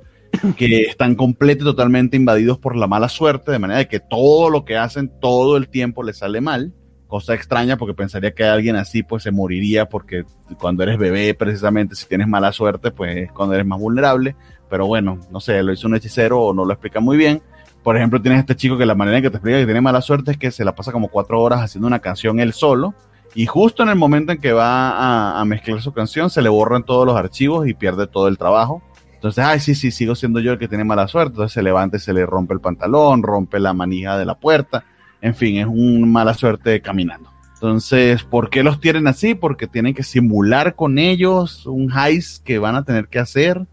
que 0.58 0.82
están 0.84 1.16
completamente 1.16 1.64
totalmente 1.64 2.18
invadidos 2.18 2.58
por 2.58 2.76
la 2.76 2.88
mala 2.88 3.10
suerte, 3.10 3.52
de 3.52 3.60
manera 3.60 3.86
que 3.86 4.00
todo 4.00 4.50
lo 4.50 4.66
que 4.66 4.78
hacen 4.78 5.12
todo 5.20 5.58
el 5.58 5.70
tiempo 5.70 6.04
les 6.04 6.18
sale 6.18 6.42
mal. 6.42 6.74
Cosa 7.08 7.34
extraña 7.34 7.76
porque 7.76 7.96
pensaría 7.96 8.36
que 8.36 8.44
alguien 8.44 8.76
así 8.76 9.02
pues 9.02 9.24
se 9.24 9.32
moriría 9.32 9.90
porque 9.90 10.26
cuando 10.60 10.84
eres 10.84 11.00
bebé 11.00 11.34
precisamente 11.34 11.96
si 11.96 12.06
tienes 12.08 12.28
mala 12.28 12.52
suerte 12.52 12.92
pues 12.92 13.18
es 13.18 13.32
cuando 13.32 13.56
eres 13.56 13.66
más 13.66 13.80
vulnerable. 13.80 14.36
Pero 14.70 14.86
bueno, 14.86 15.20
no 15.32 15.40
sé, 15.40 15.64
lo 15.64 15.74
hizo 15.74 15.88
un 15.88 15.96
hechicero 15.96 16.40
o 16.40 16.54
no 16.54 16.66
lo 16.66 16.74
explica 16.74 17.00
muy 17.00 17.18
bien. 17.18 17.42
Por 17.82 17.98
ejemplo, 17.98 18.22
tienes 18.22 18.42
este 18.42 18.56
chico 18.56 18.78
que 18.78 18.86
la 18.86 18.94
manera 18.94 19.18
en 19.18 19.24
que 19.24 19.32
te 19.32 19.38
explica 19.38 19.58
que 19.58 19.66
tiene 19.66 19.82
mala 19.82 20.02
suerte 20.02 20.32
es 20.32 20.38
que 20.38 20.52
se 20.52 20.64
la 20.64 20.76
pasa 20.76 20.92
como 20.92 21.08
cuatro 21.08 21.42
horas 21.42 21.62
haciendo 21.62 21.88
una 21.88 22.00
canción 22.00 22.40
él 22.40 22.54
solo. 22.54 22.94
Y 23.34 23.46
justo 23.48 23.84
en 23.84 23.90
el 23.90 23.96
momento 23.96 24.32
en 24.32 24.40
que 24.40 24.54
va 24.54 24.92
a, 24.92 25.40
a 25.40 25.46
mezclar 25.46 25.82
su 25.82 25.94
canción 25.94 26.30
se 26.30 26.42
le 26.42 26.50
borran 26.50 26.84
todos 26.84 27.06
los 27.06 27.16
archivos 27.16 27.68
y 27.68 27.74
pierde 27.74 28.06
todo 28.06 28.28
el 28.28 28.38
trabajo. 28.38 28.84
Entonces, 29.20 29.44
ay, 29.44 29.60
sí, 29.60 29.76
sí, 29.76 29.92
sigo 29.92 30.16
siendo 30.16 30.40
yo 30.40 30.54
el 30.54 30.60
que 30.60 30.70
tiene 30.70 30.86
mala 30.86 31.06
suerte. 31.10 31.32
Entonces 31.34 31.54
se 31.54 31.62
levanta 31.62 31.98
y 31.98 32.00
se 32.00 32.14
le 32.14 32.26
rompe 32.26 32.54
el 32.54 32.62
pantalón, 32.62 33.22
rompe 33.22 33.60
la 33.60 33.74
manija 33.74 34.18
de 34.18 34.24
la 34.24 34.40
puerta. 34.40 34.86
En 35.20 35.36
fin, 35.36 35.58
es 35.58 35.68
una 35.70 36.08
mala 36.08 36.34
suerte 36.34 36.82
caminando. 36.82 37.30
Entonces, 37.56 38.24
¿por 38.24 38.50
qué 38.50 38.64
los 38.64 38.80
tienen 38.80 39.08
así? 39.08 39.36
Porque 39.36 39.68
tienen 39.68 39.94
que 39.94 40.04
simular 40.04 40.74
con 40.76 40.98
ellos 40.98 41.66
un 41.66 41.92
heist 41.92 42.46
que 42.46 42.60
van 42.60 42.78
a 42.78 42.86
tener 42.86 43.10
que 43.10 43.20
hacer. 43.20 43.68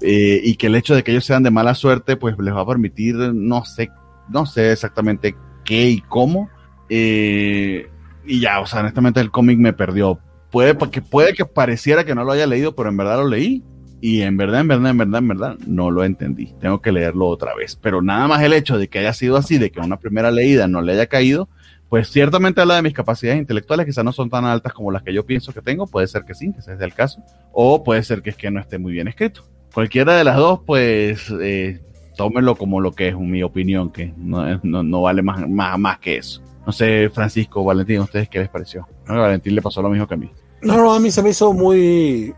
Eh, 0.00 0.40
y 0.44 0.54
que 0.54 0.68
el 0.68 0.76
hecho 0.76 0.94
de 0.94 1.02
que 1.02 1.10
ellos 1.10 1.24
sean 1.24 1.42
de 1.42 1.50
mala 1.50 1.74
suerte, 1.74 2.16
pues 2.16 2.38
les 2.38 2.54
va 2.54 2.60
a 2.60 2.66
permitir, 2.66 3.16
no 3.16 3.64
sé, 3.64 3.90
no 4.28 4.46
sé 4.46 4.70
exactamente 4.70 5.34
qué 5.64 5.90
y 5.90 6.00
cómo. 6.02 6.50
Eh, 6.88 7.90
y 8.24 8.38
ya, 8.38 8.60
o 8.60 8.66
sea, 8.66 8.78
honestamente 8.78 9.18
el 9.18 9.32
cómic 9.32 9.58
me 9.58 9.72
perdió. 9.72 10.20
Puede 10.52 10.78
que, 10.92 11.02
puede 11.02 11.34
que 11.34 11.44
pareciera 11.44 12.04
que 12.04 12.14
no 12.14 12.22
lo 12.22 12.30
haya 12.30 12.46
leído, 12.46 12.76
pero 12.76 12.90
en 12.90 12.96
verdad 12.96 13.16
lo 13.16 13.26
leí 13.26 13.64
y 14.00 14.22
en 14.22 14.36
verdad, 14.36 14.60
en 14.60 14.68
verdad, 14.68 14.90
en 14.90 14.98
verdad, 14.98 15.18
en 15.18 15.28
verdad, 15.28 15.56
no 15.66 15.90
lo 15.90 16.04
entendí. 16.04 16.54
Tengo 16.60 16.80
que 16.80 16.92
leerlo 16.92 17.26
otra 17.26 17.54
vez. 17.54 17.76
Pero 17.76 18.00
nada 18.02 18.28
más 18.28 18.42
el 18.42 18.52
hecho 18.52 18.78
de 18.78 18.88
que 18.88 19.00
haya 19.00 19.12
sido 19.12 19.36
así, 19.36 19.58
de 19.58 19.70
que 19.70 19.80
una 19.80 19.98
primera 19.98 20.30
leída 20.30 20.68
no 20.68 20.80
le 20.80 20.92
haya 20.92 21.06
caído, 21.06 21.48
pues 21.88 22.10
ciertamente 22.10 22.60
habla 22.60 22.76
de 22.76 22.82
mis 22.82 22.92
capacidades 22.92 23.40
intelectuales, 23.40 23.86
quizás 23.86 24.04
no 24.04 24.12
son 24.12 24.30
tan 24.30 24.44
altas 24.44 24.72
como 24.72 24.92
las 24.92 25.02
que 25.02 25.12
yo 25.12 25.26
pienso 25.26 25.52
que 25.52 25.62
tengo. 25.62 25.86
Puede 25.86 26.06
ser 26.06 26.24
que 26.24 26.34
sí, 26.34 26.52
que 26.52 26.60
ese 26.60 26.74
es 26.74 26.80
el 26.80 26.94
caso. 26.94 27.22
O 27.52 27.82
puede 27.82 28.02
ser 28.02 28.22
que 28.22 28.30
es 28.30 28.36
que 28.36 28.50
no 28.50 28.60
esté 28.60 28.78
muy 28.78 28.92
bien 28.92 29.08
escrito. 29.08 29.44
Cualquiera 29.74 30.16
de 30.16 30.24
las 30.24 30.36
dos, 30.36 30.60
pues, 30.64 31.32
eh, 31.40 31.80
tómenlo 32.16 32.56
como 32.56 32.80
lo 32.80 32.92
que 32.92 33.08
es 33.08 33.18
mi 33.18 33.42
opinión, 33.42 33.90
que 33.90 34.12
no, 34.16 34.60
no, 34.62 34.82
no 34.82 35.02
vale 35.02 35.22
más, 35.22 35.48
más, 35.48 35.78
más 35.78 35.98
que 35.98 36.16
eso. 36.16 36.42
No 36.66 36.72
sé, 36.72 37.08
Francisco, 37.08 37.64
Valentín, 37.64 38.00
¿ustedes 38.00 38.28
qué 38.28 38.40
les 38.40 38.48
pareció? 38.48 38.86
A 39.06 39.14
Valentín 39.14 39.54
le 39.54 39.62
pasó 39.62 39.80
lo 39.80 39.88
mismo 39.88 40.06
que 40.06 40.14
a 40.14 40.18
mí. 40.18 40.30
No, 40.60 40.76
no, 40.76 40.92
a 40.92 41.00
mí 41.00 41.10
se 41.10 41.22
me 41.22 41.30
hizo 41.30 41.52
muy 41.52 42.34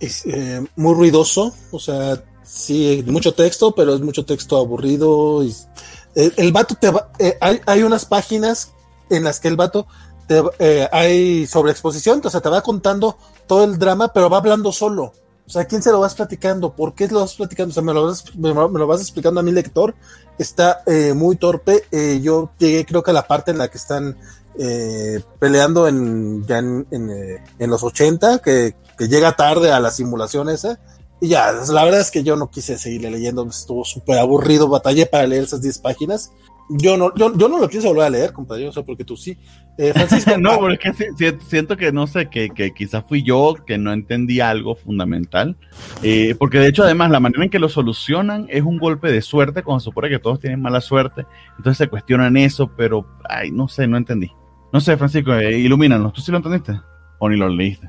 es, 0.00 0.24
eh, 0.26 0.64
muy 0.76 0.94
ruidoso, 0.94 1.54
o 1.70 1.78
sea, 1.78 2.22
Sí, 2.48 3.04
mucho 3.06 3.34
texto, 3.34 3.74
pero 3.74 3.94
es 3.94 4.00
mucho 4.00 4.24
texto 4.24 4.56
aburrido. 4.56 5.44
Y, 5.44 5.54
el, 6.14 6.32
el 6.36 6.50
vato 6.50 6.74
te 6.74 6.90
va, 6.90 7.10
eh, 7.18 7.36
hay, 7.40 7.60
hay 7.66 7.82
unas 7.82 8.06
páginas 8.06 8.72
en 9.10 9.24
las 9.24 9.38
que 9.38 9.48
el 9.48 9.56
vato 9.56 9.86
te, 10.26 10.42
eh, 10.58 10.88
hay 10.90 11.46
sobreexposición, 11.46 12.22
o 12.24 12.30
sea, 12.30 12.40
te 12.40 12.48
va 12.48 12.62
contando 12.62 13.18
todo 13.46 13.64
el 13.64 13.78
drama, 13.78 14.12
pero 14.14 14.30
va 14.30 14.38
hablando 14.38 14.72
solo. 14.72 15.12
O 15.46 15.50
sea, 15.50 15.66
¿quién 15.66 15.82
se 15.82 15.92
lo 15.92 16.00
vas 16.00 16.14
platicando? 16.14 16.74
¿Por 16.74 16.94
qué 16.94 17.06
lo 17.08 17.20
vas 17.20 17.34
platicando? 17.34 17.70
O 17.70 17.74
sea, 17.74 17.82
me 17.82 17.92
lo 17.92 18.06
vas, 18.06 18.24
me, 18.34 18.52
lo 18.52 18.86
vas 18.86 19.00
explicando 19.02 19.40
a 19.40 19.42
mi 19.42 19.52
lector. 19.52 19.94
Está 20.38 20.82
eh, 20.86 21.12
muy 21.14 21.36
torpe. 21.36 21.84
Eh, 21.90 22.20
yo 22.22 22.50
llegué, 22.58 22.84
creo 22.86 23.02
que 23.02 23.10
a 23.10 23.14
la 23.14 23.26
parte 23.26 23.50
en 23.50 23.58
la 23.58 23.68
que 23.68 23.78
están 23.78 24.16
eh, 24.58 25.20
peleando 25.38 25.86
en, 25.86 26.44
ya 26.46 26.58
en, 26.58 26.86
eh, 26.90 27.42
en 27.58 27.70
los 27.70 27.82
80, 27.82 28.38
que, 28.38 28.74
que, 28.98 29.08
llega 29.08 29.32
tarde 29.32 29.70
a 29.70 29.80
la 29.80 29.90
simulación 29.90 30.48
esa. 30.48 30.78
Y 31.20 31.28
ya, 31.28 31.52
la 31.52 31.84
verdad 31.84 32.00
es 32.00 32.10
que 32.10 32.22
yo 32.22 32.36
no 32.36 32.50
quise 32.50 32.78
seguirle 32.78 33.10
leyendo, 33.10 33.46
estuvo 33.48 33.84
súper 33.84 34.18
aburrido, 34.18 34.68
batallé 34.68 35.06
para 35.06 35.26
leer 35.26 35.44
esas 35.44 35.62
10 35.62 35.78
páginas. 35.78 36.30
Yo 36.70 36.96
no, 36.96 37.14
yo, 37.14 37.34
yo 37.36 37.48
no 37.48 37.58
lo 37.58 37.68
pienso 37.68 37.88
volver 37.88 38.04
a 38.04 38.10
leer, 38.10 38.32
compadre, 38.32 38.64
yo 38.64 38.72
sé 38.72 38.82
porque 38.82 39.02
tú 39.02 39.16
sí. 39.16 39.36
Eh, 39.78 39.92
Francisco, 39.94 40.32
no, 40.38 40.58
porque 40.58 40.92
siento 41.48 41.76
que 41.76 41.92
no 41.92 42.06
sé, 42.06 42.28
que, 42.28 42.50
que 42.50 42.72
quizás 42.72 43.04
fui 43.08 43.22
yo 43.22 43.54
que 43.66 43.78
no 43.78 43.92
entendí 43.92 44.40
algo 44.40 44.76
fundamental. 44.76 45.56
Eh, 46.02 46.34
porque 46.38 46.58
de 46.58 46.68
hecho, 46.68 46.82
además, 46.82 47.10
la 47.10 47.20
manera 47.20 47.42
en 47.42 47.50
que 47.50 47.58
lo 47.58 47.68
solucionan 47.68 48.46
es 48.50 48.62
un 48.62 48.78
golpe 48.78 49.10
de 49.10 49.22
suerte, 49.22 49.62
cuando 49.62 49.80
se 49.80 49.84
supone 49.84 50.10
que 50.10 50.18
todos 50.18 50.40
tienen 50.40 50.60
mala 50.60 50.80
suerte. 50.80 51.24
Entonces 51.56 51.78
se 51.78 51.88
cuestionan 51.88 52.36
eso, 52.36 52.70
pero, 52.76 53.06
ay, 53.28 53.50
no 53.50 53.66
sé, 53.68 53.86
no 53.86 53.96
entendí. 53.96 54.30
No 54.72 54.80
sé, 54.80 54.96
Francisco, 54.96 55.34
eh, 55.34 55.58
ilumínanos. 55.58 56.12
¿Tú 56.12 56.20
sí 56.20 56.30
lo 56.30 56.36
entendiste? 56.36 56.78
¿O 57.18 57.28
ni 57.28 57.36
lo 57.36 57.48
leíste? 57.48 57.88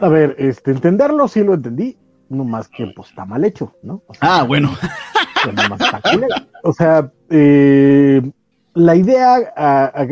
A 0.00 0.08
ver, 0.08 0.34
este, 0.38 0.70
entenderlo 0.70 1.28
sí 1.28 1.42
lo 1.42 1.54
entendí, 1.54 1.96
no 2.28 2.44
más 2.44 2.68
que 2.68 2.86
pues 2.94 3.10
está 3.10 3.24
mal 3.24 3.44
hecho, 3.44 3.74
¿no? 3.82 4.02
O 4.06 4.14
sea, 4.14 4.40
ah, 4.40 4.44
bueno. 4.44 4.70
o 6.62 6.72
sea, 6.72 7.12
eh, 7.28 8.22
la 8.74 8.96
idea 8.96 9.52
a, 9.56 9.84
a, 9.84 10.06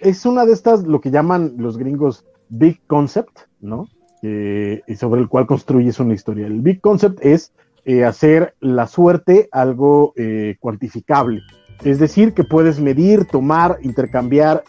es 0.00 0.26
una 0.26 0.46
de 0.46 0.52
estas, 0.52 0.84
lo 0.84 1.00
que 1.00 1.10
llaman 1.10 1.54
los 1.58 1.78
gringos 1.78 2.24
Big 2.48 2.80
Concept, 2.86 3.38
¿no? 3.60 3.88
Eh, 4.26 4.80
y 4.86 4.96
sobre 4.96 5.20
el 5.20 5.28
cual 5.28 5.46
construyes 5.46 6.00
una 6.00 6.14
historia. 6.14 6.46
El 6.46 6.62
Big 6.62 6.80
Concept 6.80 7.18
es 7.20 7.52
eh, 7.84 8.04
hacer 8.04 8.54
la 8.58 8.86
suerte 8.86 9.50
algo 9.52 10.14
eh, 10.16 10.56
cuantificable. 10.60 11.42
Es 11.82 11.98
decir, 11.98 12.32
que 12.32 12.42
puedes 12.42 12.80
medir, 12.80 13.26
tomar, 13.26 13.76
intercambiar 13.82 14.64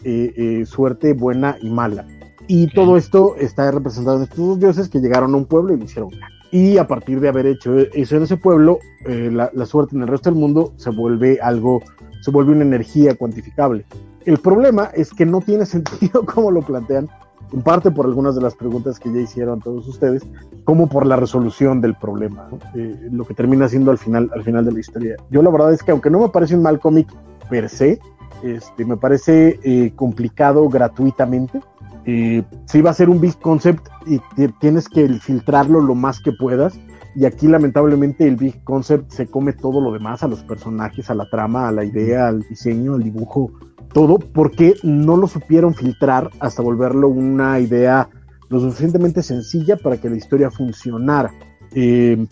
suerte 0.66 1.14
buena 1.14 1.56
y 1.62 1.70
mala. 1.70 2.04
Y 2.48 2.68
todo 2.68 2.96
esto 2.96 3.36
está 3.36 3.70
representado 3.70 4.18
en 4.18 4.22
estos 4.24 4.38
dos 4.38 4.60
dioses 4.60 4.88
que 4.88 5.00
llegaron 5.00 5.34
a 5.34 5.36
un 5.36 5.46
pueblo 5.46 5.74
y 5.74 5.78
lo 5.78 5.84
hicieron 5.84 6.10
y 6.50 6.78
a 6.78 6.86
partir 6.86 7.20
de 7.20 7.28
haber 7.28 7.46
hecho 7.46 7.76
eso 7.76 8.16
en 8.16 8.22
ese 8.22 8.36
pueblo, 8.36 8.78
eh, 9.04 9.30
la, 9.32 9.50
la, 9.52 9.66
suerte 9.66 9.96
en 9.96 10.02
el 10.02 10.08
resto 10.08 10.30
del 10.30 10.38
mundo 10.38 10.72
se 10.76 10.90
vuelve 10.90 11.38
algo, 11.42 11.82
se 12.22 12.30
vuelve 12.30 12.52
una 12.52 12.62
energía 12.62 13.14
cuantificable. 13.14 13.84
El 14.24 14.38
problema 14.38 14.90
es 14.94 15.12
que 15.12 15.26
no 15.26 15.40
tiene 15.40 15.66
sentido 15.66 16.24
como 16.24 16.50
lo 16.50 16.62
plantean, 16.62 17.08
en 17.52 17.62
parte 17.62 17.90
por 17.90 18.06
algunas 18.06 18.34
de 18.34 18.42
las 18.42 18.54
preguntas 18.54 18.98
que 18.98 19.12
ya 19.12 19.20
hicieron 19.20 19.60
todos 19.60 19.86
ustedes, 19.86 20.22
como 20.64 20.88
por 20.88 21.06
la 21.06 21.16
resolución 21.16 21.80
del 21.80 21.94
problema, 21.94 22.48
¿no? 22.50 22.58
eh, 22.74 23.08
lo 23.12 23.24
que 23.24 23.34
termina 23.34 23.68
siendo 23.68 23.90
al 23.90 23.98
final, 23.98 24.30
al 24.34 24.42
final 24.42 24.64
de 24.64 24.72
la 24.72 24.80
historia. 24.80 25.16
Yo 25.30 25.42
la 25.42 25.50
verdad 25.50 25.72
es 25.72 25.82
que 25.82 25.92
aunque 25.92 26.10
no 26.10 26.20
me 26.20 26.28
parece 26.28 26.56
un 26.56 26.62
mal 26.62 26.80
cómic 26.80 27.08
per 27.48 27.68
se, 27.68 28.00
este, 28.42 28.84
me 28.84 28.96
parece 28.96 29.60
eh, 29.62 29.92
complicado 29.94 30.68
gratuitamente, 30.68 31.60
eh, 32.06 32.44
sí 32.66 32.80
va 32.80 32.90
a 32.90 32.94
ser 32.94 33.08
un 33.08 33.20
big 33.20 33.38
concept 33.40 33.88
y 34.06 34.20
tienes 34.60 34.88
que 34.88 35.08
filtrarlo 35.14 35.80
lo 35.80 35.94
más 35.94 36.20
que 36.20 36.32
puedas. 36.32 36.78
Y 37.16 37.24
aquí 37.24 37.48
lamentablemente 37.48 38.28
el 38.28 38.36
big 38.36 38.62
concept 38.62 39.10
se 39.10 39.26
come 39.26 39.52
todo 39.52 39.80
lo 39.80 39.90
demás, 39.92 40.22
a 40.22 40.28
los 40.28 40.42
personajes, 40.42 41.10
a 41.10 41.14
la 41.14 41.28
trama, 41.28 41.66
a 41.66 41.72
la 41.72 41.84
idea, 41.84 42.28
al 42.28 42.42
diseño, 42.42 42.94
al 42.94 43.02
dibujo, 43.02 43.52
todo, 43.92 44.18
porque 44.18 44.74
no 44.82 45.16
lo 45.16 45.26
supieron 45.26 45.74
filtrar 45.74 46.30
hasta 46.40 46.62
volverlo 46.62 47.08
una 47.08 47.58
idea 47.58 48.08
lo 48.48 48.60
suficientemente 48.60 49.22
sencilla 49.22 49.76
para 49.76 49.96
que 49.96 50.10
la 50.10 50.16
historia 50.16 50.50
funcionara. 50.50 51.32
Eh, 51.74 52.26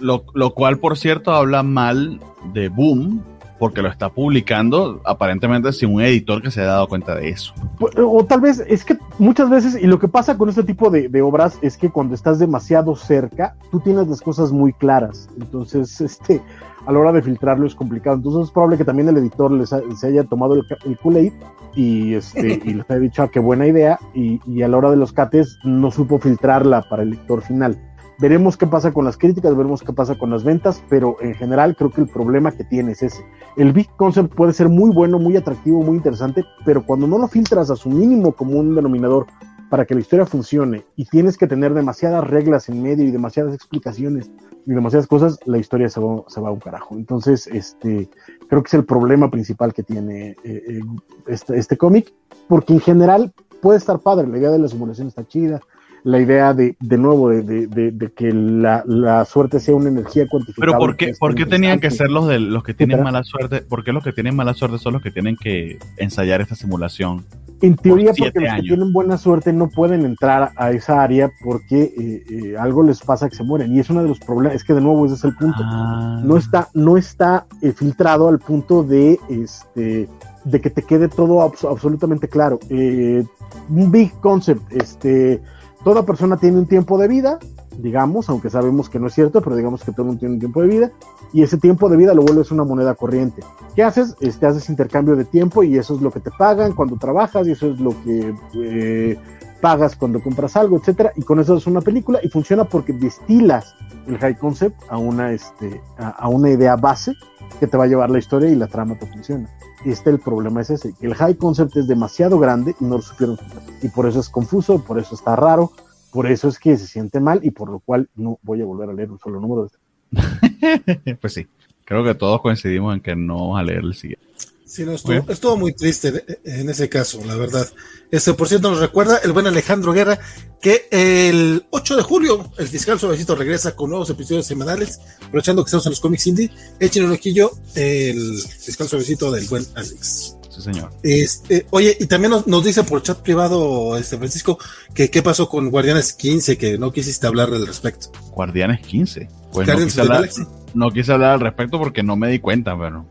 lo, 0.00 0.24
lo 0.34 0.54
cual, 0.54 0.78
por 0.78 0.96
cierto, 0.96 1.32
habla 1.32 1.62
mal 1.62 2.20
de 2.52 2.68
Boom, 2.68 3.24
porque 3.58 3.82
lo 3.82 3.88
está 3.88 4.10
publicando 4.10 5.00
aparentemente 5.04 5.72
sin 5.72 5.94
un 5.94 6.02
editor 6.02 6.42
que 6.42 6.50
se 6.50 6.60
haya 6.60 6.72
dado 6.72 6.88
cuenta 6.88 7.14
de 7.14 7.30
eso. 7.30 7.54
O 7.96 8.24
tal 8.24 8.40
vez 8.40 8.62
es 8.66 8.84
que 8.84 8.98
muchas 9.18 9.48
veces, 9.48 9.78
y 9.80 9.86
lo 9.86 9.98
que 9.98 10.08
pasa 10.08 10.36
con 10.36 10.48
este 10.48 10.62
tipo 10.62 10.90
de, 10.90 11.08
de, 11.08 11.22
obras 11.22 11.58
es 11.62 11.76
que 11.76 11.90
cuando 11.90 12.14
estás 12.14 12.38
demasiado 12.38 12.96
cerca, 12.96 13.54
tú 13.70 13.80
tienes 13.80 14.08
las 14.08 14.20
cosas 14.20 14.52
muy 14.52 14.72
claras. 14.72 15.28
Entonces, 15.40 16.00
este, 16.00 16.42
a 16.86 16.92
la 16.92 16.98
hora 16.98 17.12
de 17.12 17.22
filtrarlo 17.22 17.66
es 17.66 17.74
complicado. 17.74 18.16
Entonces 18.16 18.48
es 18.48 18.50
probable 18.50 18.76
que 18.76 18.84
también 18.84 19.08
el 19.08 19.16
editor 19.16 19.50
les, 19.50 19.72
ha, 19.72 19.80
se 19.96 20.06
haya 20.06 20.24
tomado 20.24 20.54
el, 20.54 20.62
el 20.84 20.98
Kool-Aid 20.98 21.32
y, 21.74 22.14
este, 22.14 22.60
y 22.64 22.74
les 22.74 22.90
haya 22.90 23.00
dicho, 23.00 23.22
ah, 23.22 23.30
qué 23.30 23.40
buena 23.40 23.66
idea, 23.66 23.98
y, 24.14 24.40
y 24.46 24.62
a 24.62 24.68
la 24.68 24.76
hora 24.76 24.90
de 24.90 24.96
los 24.96 25.12
cates 25.12 25.58
no 25.64 25.90
supo 25.90 26.18
filtrarla 26.18 26.82
para 26.82 27.02
el 27.02 27.10
lector 27.10 27.42
final. 27.42 27.78
Veremos 28.18 28.56
qué 28.56 28.66
pasa 28.66 28.92
con 28.92 29.04
las 29.04 29.18
críticas, 29.18 29.54
veremos 29.54 29.82
qué 29.82 29.92
pasa 29.92 30.16
con 30.16 30.30
las 30.30 30.42
ventas, 30.42 30.82
pero 30.88 31.16
en 31.20 31.34
general 31.34 31.76
creo 31.76 31.90
que 31.90 32.00
el 32.00 32.08
problema 32.08 32.50
que 32.50 32.64
tiene 32.64 32.92
es 32.92 33.02
ese. 33.02 33.22
El 33.56 33.72
Big 33.74 33.90
Concept 33.96 34.34
puede 34.34 34.54
ser 34.54 34.70
muy 34.70 34.90
bueno, 34.90 35.18
muy 35.18 35.36
atractivo, 35.36 35.82
muy 35.82 35.96
interesante, 35.96 36.42
pero 36.64 36.84
cuando 36.84 37.06
no 37.06 37.18
lo 37.18 37.28
filtras 37.28 37.70
a 37.70 37.76
su 37.76 37.90
mínimo 37.90 38.32
común 38.32 38.74
denominador 38.74 39.26
para 39.68 39.84
que 39.84 39.94
la 39.94 40.00
historia 40.00 40.24
funcione 40.24 40.84
y 40.96 41.04
tienes 41.04 41.36
que 41.36 41.46
tener 41.46 41.74
demasiadas 41.74 42.26
reglas 42.26 42.70
en 42.70 42.82
medio 42.82 43.04
y 43.04 43.10
demasiadas 43.10 43.54
explicaciones 43.54 44.30
y 44.64 44.72
demasiadas 44.72 45.06
cosas, 45.06 45.38
la 45.44 45.58
historia 45.58 45.90
se 45.90 46.00
va, 46.00 46.22
se 46.28 46.40
va 46.40 46.48
a 46.48 46.52
un 46.52 46.60
carajo. 46.60 46.96
Entonces, 46.96 47.46
este, 47.48 48.08
creo 48.48 48.62
que 48.62 48.68
es 48.68 48.74
el 48.74 48.84
problema 48.86 49.30
principal 49.30 49.74
que 49.74 49.82
tiene 49.82 50.30
eh, 50.30 50.36
eh, 50.44 50.80
este, 51.26 51.58
este 51.58 51.76
cómic, 51.76 52.14
porque 52.48 52.72
en 52.72 52.80
general 52.80 53.34
puede 53.60 53.78
estar 53.78 53.98
padre, 53.98 54.26
la 54.26 54.38
idea 54.38 54.50
de 54.50 54.58
la 54.58 54.68
simulación 54.68 55.08
está 55.08 55.26
chida, 55.26 55.60
la 56.06 56.20
idea 56.20 56.54
de, 56.54 56.76
de 56.78 56.98
nuevo, 56.98 57.30
de, 57.30 57.66
de, 57.66 57.90
de 57.90 58.12
que 58.12 58.32
la, 58.32 58.84
la, 58.86 59.24
suerte 59.24 59.58
sea 59.58 59.74
una 59.74 59.88
energía 59.88 60.28
cuantificable. 60.28 60.70
Pero 60.70 60.78
¿por 60.78 60.96
qué, 60.96 61.14
¿por 61.18 61.34
qué 61.34 61.46
tenían 61.46 61.80
que 61.80 61.90
ser 61.90 62.10
los 62.10 62.28
de 62.28 62.38
los 62.38 62.62
que 62.62 62.74
tienen 62.74 63.02
mala 63.02 63.24
suerte? 63.24 63.62
¿Por 63.62 63.82
qué 63.82 63.92
los 63.92 64.04
que 64.04 64.12
tienen 64.12 64.36
mala 64.36 64.54
suerte 64.54 64.78
son 64.78 64.92
los 64.92 65.02
que 65.02 65.10
tienen 65.10 65.36
que 65.36 65.80
ensayar 65.96 66.40
esta 66.40 66.54
simulación? 66.54 67.24
En 67.60 67.74
teoría, 67.74 68.12
por 68.12 68.18
porque 68.18 68.38
los 68.38 68.50
años. 68.50 68.62
que 68.62 68.68
tienen 68.68 68.92
buena 68.92 69.18
suerte 69.18 69.52
no 69.52 69.68
pueden 69.68 70.04
entrar 70.04 70.52
a 70.54 70.70
esa 70.70 71.02
área 71.02 71.28
porque 71.42 71.82
eh, 71.82 72.24
eh, 72.30 72.56
algo 72.56 72.84
les 72.84 73.00
pasa 73.00 73.28
que 73.28 73.34
se 73.34 73.42
mueren. 73.42 73.74
Y 73.74 73.80
es 73.80 73.90
uno 73.90 74.00
de 74.00 74.08
los 74.08 74.20
problemas, 74.20 74.54
es 74.54 74.62
que 74.62 74.74
de 74.74 74.80
nuevo 74.80 75.06
ese 75.06 75.16
es 75.16 75.24
el 75.24 75.34
punto. 75.34 75.58
Ah. 75.64 76.20
No 76.22 76.36
está, 76.36 76.68
no 76.72 76.96
está 76.96 77.46
eh, 77.62 77.72
filtrado 77.72 78.28
al 78.28 78.38
punto 78.38 78.84
de 78.84 79.18
este 79.28 80.08
de 80.44 80.60
que 80.60 80.70
te 80.70 80.82
quede 80.82 81.08
todo 81.08 81.42
abs 81.42 81.64
absolutamente 81.64 82.28
claro. 82.28 82.60
un 82.70 83.90
big 83.90 84.12
concept, 84.20 84.62
este 84.70 85.42
toda 85.86 86.04
persona 86.04 86.36
tiene 86.36 86.58
un 86.58 86.66
tiempo 86.66 86.98
de 86.98 87.06
vida, 87.06 87.38
digamos, 87.78 88.28
aunque 88.28 88.50
sabemos 88.50 88.90
que 88.90 88.98
no 88.98 89.06
es 89.06 89.14
cierto, 89.14 89.40
pero 89.40 89.54
digamos 89.54 89.84
que 89.84 89.92
todo 89.92 90.06
mundo 90.06 90.18
tiene 90.18 90.34
un 90.34 90.40
tiempo 90.40 90.60
de 90.60 90.66
vida, 90.66 90.90
y 91.32 91.44
ese 91.44 91.58
tiempo 91.58 91.88
de 91.88 91.96
vida 91.96 92.12
lo 92.12 92.22
vuelves 92.22 92.50
una 92.50 92.64
moneda 92.64 92.96
corriente. 92.96 93.44
¿Qué 93.76 93.84
haces? 93.84 94.16
Este, 94.20 94.46
haces 94.46 94.68
intercambio 94.68 95.14
de 95.14 95.24
tiempo 95.24 95.62
y 95.62 95.78
eso 95.78 95.94
es 95.94 96.00
lo 96.02 96.10
que 96.10 96.18
te 96.18 96.32
pagan 96.32 96.72
cuando 96.72 96.96
trabajas 96.96 97.46
y 97.46 97.52
eso 97.52 97.70
es 97.70 97.78
lo 97.78 97.90
que 98.02 98.34
eh, 98.56 99.16
pagas 99.60 99.94
cuando 99.94 100.20
compras 100.20 100.56
algo, 100.56 100.76
etcétera, 100.76 101.12
y 101.14 101.22
con 101.22 101.38
eso 101.38 101.56
es 101.56 101.68
una 101.68 101.80
película 101.80 102.18
y 102.20 102.30
funciona 102.30 102.64
porque 102.64 102.92
destilas 102.92 103.72
el 104.08 104.18
high 104.18 104.36
concept 104.36 104.82
a 104.88 104.98
una, 104.98 105.30
este, 105.30 105.80
a, 105.98 106.08
a 106.08 106.28
una 106.28 106.50
idea 106.50 106.74
base 106.74 107.12
que 107.60 107.68
te 107.68 107.76
va 107.76 107.84
a 107.84 107.86
llevar 107.86 108.10
la 108.10 108.18
historia 108.18 108.50
y 108.50 108.56
la 108.56 108.66
trama 108.66 108.98
te 108.98 109.06
funciona. 109.06 109.48
Este 109.86 110.10
el 110.10 110.18
problema 110.18 110.62
es 110.62 110.70
ese, 110.70 110.92
que 110.94 111.06
el 111.06 111.14
high 111.14 111.36
concept 111.36 111.76
es 111.76 111.86
demasiado 111.86 112.40
grande 112.40 112.74
y 112.80 112.84
no 112.84 112.96
lo 112.96 113.02
supieron 113.02 113.38
y 113.80 113.88
por 113.88 114.08
eso 114.08 114.18
es 114.18 114.28
confuso, 114.28 114.82
por 114.82 114.98
eso 114.98 115.14
está 115.14 115.36
raro, 115.36 115.70
por 116.10 116.26
eso 116.26 116.48
es 116.48 116.58
que 116.58 116.76
se 116.76 116.88
siente 116.88 117.20
mal 117.20 117.38
y 117.44 117.52
por 117.52 117.70
lo 117.70 117.78
cual 117.78 118.08
no 118.16 118.40
voy 118.42 118.60
a 118.60 118.64
volver 118.64 118.90
a 118.90 118.92
leer 118.92 119.12
un 119.12 119.20
solo 119.20 119.38
número 119.40 119.62
de 119.62 119.68
este. 119.68 121.14
pues 121.20 121.34
sí, 121.34 121.46
creo 121.84 122.02
que 122.02 122.16
todos 122.16 122.40
coincidimos 122.40 122.96
en 122.96 123.00
que 123.00 123.14
no 123.14 123.36
vamos 123.36 123.60
a 123.60 123.62
leer 123.62 123.84
el 123.84 123.94
siguiente. 123.94 124.25
Sí, 124.66 124.84
no, 124.84 124.92
estuvo, 124.92 125.30
estuvo, 125.30 125.56
muy 125.56 125.72
triste 125.74 126.24
en 126.44 126.68
ese 126.68 126.88
caso, 126.88 127.22
la 127.24 127.36
verdad. 127.36 127.68
Este, 128.10 128.34
por 128.34 128.48
cierto, 128.48 128.68
nos 128.68 128.80
recuerda 128.80 129.18
el 129.18 129.30
buen 129.30 129.46
Alejandro 129.46 129.92
Guerra 129.92 130.18
que 130.60 130.88
el 130.90 131.64
8 131.70 131.96
de 131.96 132.02
julio 132.02 132.50
el 132.58 132.66
fiscal 132.66 132.98
suavecito 132.98 133.36
regresa 133.36 133.76
con 133.76 133.90
nuevos 133.90 134.10
episodios 134.10 134.44
semanales, 134.44 134.98
aprovechando 135.22 135.62
que 135.62 135.68
estamos 135.68 135.86
en 135.86 135.90
los 135.90 136.00
cómics 136.00 136.26
indie. 136.26 136.50
Echen 136.80 137.04
un 137.04 137.12
ojillo 137.12 137.52
el 137.76 138.42
fiscal 138.42 138.88
suavecito 138.88 139.30
del 139.30 139.46
buen 139.46 139.64
Alex. 139.76 140.34
Sí, 140.50 140.62
señor. 140.62 140.90
Este, 141.04 141.66
oye, 141.70 141.96
y 142.00 142.06
también 142.06 142.32
nos, 142.32 142.48
nos, 142.48 142.64
dice 142.64 142.82
por 142.82 143.02
chat 143.04 143.18
privado, 143.18 143.96
este 143.96 144.18
Francisco, 144.18 144.58
que 144.94 145.10
qué 145.10 145.22
pasó 145.22 145.48
con 145.48 145.70
Guardianes 145.70 146.12
15, 146.12 146.58
que 146.58 146.76
no 146.76 146.90
quisiste 146.90 147.28
hablar 147.28 147.50
al 147.54 147.68
respecto. 147.68 148.10
Guardianes 148.32 148.84
15. 148.84 149.28
Pues 149.52 149.68
no 149.68 149.76
quise, 149.76 150.00
hablar, 150.00 150.28
no 150.76 150.90
quise, 150.90 151.12
hablar, 151.12 151.32
al 151.32 151.40
respecto 151.40 151.78
porque 151.78 152.02
no 152.02 152.16
me 152.16 152.28
di 152.28 152.38
cuenta, 152.38 152.78
pero. 152.78 153.06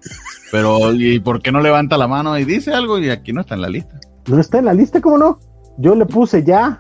Pero, 0.52 0.94
¿y 0.94 1.20
por 1.20 1.42
qué 1.42 1.52
no 1.52 1.60
levanta 1.60 1.98
la 1.98 2.08
mano 2.08 2.38
y 2.38 2.46
dice 2.46 2.74
algo? 2.74 3.00
Y 3.00 3.10
aquí 3.10 3.34
no 3.34 3.42
está 3.42 3.56
en 3.56 3.62
la 3.62 3.70
lista. 3.70 4.00
No 4.28 4.40
está 4.40 4.60
en 4.60 4.66
la 4.66 4.74
lista, 4.74 5.02
¿cómo 5.02 5.18
no? 5.18 5.40
Yo 5.78 5.96
le 5.96 6.06
puse 6.06 6.44
ya. 6.44 6.78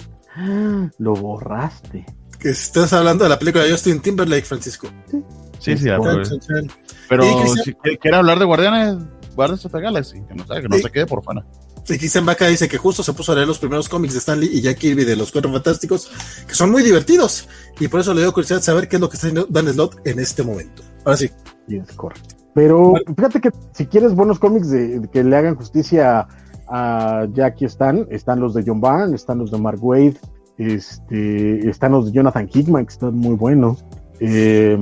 Lo 0.97 1.13
borraste. 1.13 2.05
Que 2.39 2.49
estás 2.49 2.93
hablando 2.93 3.23
de 3.23 3.29
la 3.29 3.39
película 3.39 3.63
de 3.63 3.71
Justin 3.71 4.01
Timberlake, 4.01 4.45
Francisco. 4.45 4.87
Sí. 5.09 5.23
Sí, 5.59 5.75
chan. 5.85 6.67
Pero 7.09 7.23
si 7.47 7.73
quiere 7.73 7.97
quiere 7.97 8.17
hablar 8.17 8.37
de 8.39 8.45
Guardianes, 8.45 8.97
Guardianes 9.35 9.65
of 9.65 9.71
the 9.71 9.81
Galaxy, 9.81 10.21
que 10.27 10.35
no, 10.35 10.45
sabe, 10.45 10.61
que 10.61 10.69
no 10.69 10.75
Sí. 10.77 10.83
se 10.83 10.91
quede 10.91 11.05
por 11.05 11.23
fuera. 11.23 11.45
Y 11.87 11.97
Christian 11.97 12.25
Baca 12.25 12.47
dice 12.47 12.67
que 12.67 12.77
justo 12.77 13.03
se 13.03 13.13
puso 13.13 13.31
a 13.31 13.35
leer 13.35 13.47
los 13.47 13.59
primeros 13.59 13.87
cómics 13.87 14.13
de 14.13 14.19
Stanley 14.19 14.49
y 14.51 14.61
Jack 14.61 14.77
Kirby 14.79 15.05
de 15.05 15.15
los 15.15 15.31
Cuatro 15.31 15.51
Fantásticos, 15.51 16.09
que 16.47 16.55
son 16.55 16.71
muy 16.71 16.81
divertidos. 16.81 17.47
Y 17.79 17.87
por 17.87 17.99
eso 17.99 18.13
le 18.13 18.21
dio 18.21 18.33
curiosidad 18.33 18.61
saber 18.61 18.87
qué 18.87 18.95
es 18.95 19.01
lo 19.01 19.09
que 19.09 19.17
está 19.17 19.27
haciendo 19.27 19.47
Dan 19.49 19.71
Slott 19.71 20.05
en 20.05 20.19
este 20.19 20.43
momento. 20.43 20.81
Ahora 21.03 21.17
sí. 21.17 21.29
Y 21.67 21.77
es 21.77 21.91
correcto. 21.91 22.35
Pero 22.53 22.93
fíjate 23.15 23.41
que 23.41 23.51
si 23.73 23.85
quieres 23.85 24.15
buenos 24.15 24.39
cómics 24.39 24.69
de, 24.69 24.99
de 24.99 25.07
que 25.09 25.23
le 25.23 25.35
hagan 25.35 25.55
justicia 25.55 26.27
a 26.67 27.27
Jackie 27.33 27.65
están, 27.65 28.07
están 28.09 28.39
los 28.39 28.53
de 28.53 28.63
John 28.65 28.81
Byrne, 28.81 29.15
están 29.15 29.39
los 29.39 29.51
de 29.51 29.57
Mark 29.57 29.83
Wade, 29.83 30.15
este, 30.57 31.69
están 31.69 31.91
los 31.91 32.07
de 32.07 32.11
Jonathan 32.13 32.49
Hickman, 32.51 32.85
que 32.85 32.93
están 32.93 33.15
muy 33.15 33.35
buenos. 33.35 33.83
Eh, 34.19 34.77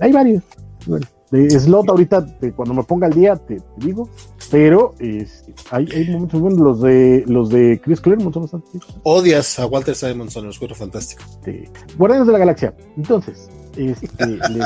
hay 0.00 0.12
varios. 0.12 0.42
Bueno, 0.86 1.06
de 1.42 1.60
Slot 1.60 1.88
ahorita, 1.88 2.20
de- 2.20 2.52
cuando 2.52 2.74
me 2.74 2.82
ponga 2.82 3.06
al 3.06 3.12
día, 3.12 3.36
te, 3.36 3.56
te 3.56 3.64
digo, 3.76 4.08
pero 4.50 4.94
este, 4.98 5.54
hay, 5.70 5.86
hay 5.94 6.08
momentos 6.10 6.40
buenos. 6.40 6.60
Los 6.60 6.80
de, 6.82 7.24
los 7.26 7.48
de 7.50 7.80
Chris 7.82 8.00
Claremont 8.00 8.32
son 8.34 8.42
bastante 8.42 8.68
Odias 9.02 9.58
a 9.58 9.66
Walter 9.66 9.94
Simonson 9.94 10.42
en 10.42 10.46
los 10.48 10.58
Cuatro 10.58 10.76
Fantásticos. 10.76 11.24
este, 11.38 11.70
Guardianes 11.98 12.26
de 12.26 12.32
la 12.32 12.38
Galaxia. 12.38 12.74
Entonces, 12.96 13.48
este, 13.76 14.26
les 14.50 14.64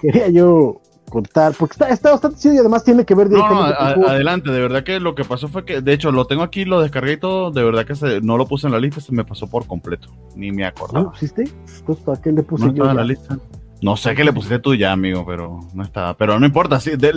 quería 0.00 0.28
yo 0.30 0.80
contar, 1.10 1.54
porque 1.56 1.74
está, 1.74 1.88
está 1.90 2.10
bastante 2.10 2.38
chido 2.38 2.54
y 2.54 2.58
además 2.58 2.82
tiene 2.82 3.04
que 3.04 3.14
ver 3.14 3.30
No, 3.30 3.38
no, 3.38 3.44
directamente 3.44 3.76
a- 3.78 3.94
con 3.94 4.04
adelante, 4.06 4.50
de 4.50 4.60
verdad 4.60 4.82
que 4.82 4.98
lo 4.98 5.14
que 5.14 5.24
pasó 5.24 5.46
fue 5.48 5.64
que, 5.64 5.80
de 5.80 5.92
hecho, 5.92 6.10
lo 6.10 6.26
tengo 6.26 6.42
aquí, 6.42 6.64
lo 6.64 6.80
descargué 6.80 7.12
y 7.12 7.16
todo, 7.18 7.50
de 7.52 7.62
verdad 7.62 7.86
que 7.86 7.94
se- 7.94 8.20
no 8.20 8.36
lo 8.36 8.46
puse 8.48 8.66
en 8.66 8.72
la 8.72 8.80
lista, 8.80 9.00
se 9.00 9.12
me 9.12 9.24
pasó 9.24 9.46
por 9.46 9.66
completo, 9.66 10.08
ni 10.34 10.50
me 10.50 10.62
¿No 10.62 10.62
lo 10.62 10.66
acordaba. 10.68 11.10
pusiste? 11.12 11.44
Entonces, 11.78 12.04
¿para 12.04 12.20
qué 12.20 12.32
le 12.32 12.42
puse 12.42 12.66
No 12.66 12.74
yo? 12.74 12.90
en 12.90 12.96
la 12.96 13.04
lista. 13.04 13.38
No 13.84 13.96
sé 13.98 14.14
qué 14.14 14.24
le 14.24 14.32
pusiste 14.32 14.58
tú 14.58 14.74
ya, 14.74 14.92
amigo, 14.92 15.24
pero 15.26 15.60
no 15.74 15.82
estaba. 15.82 16.16
Pero 16.16 16.40
no 16.40 16.46
importa, 16.46 16.80
sí, 16.80 16.92
de- 16.96 17.12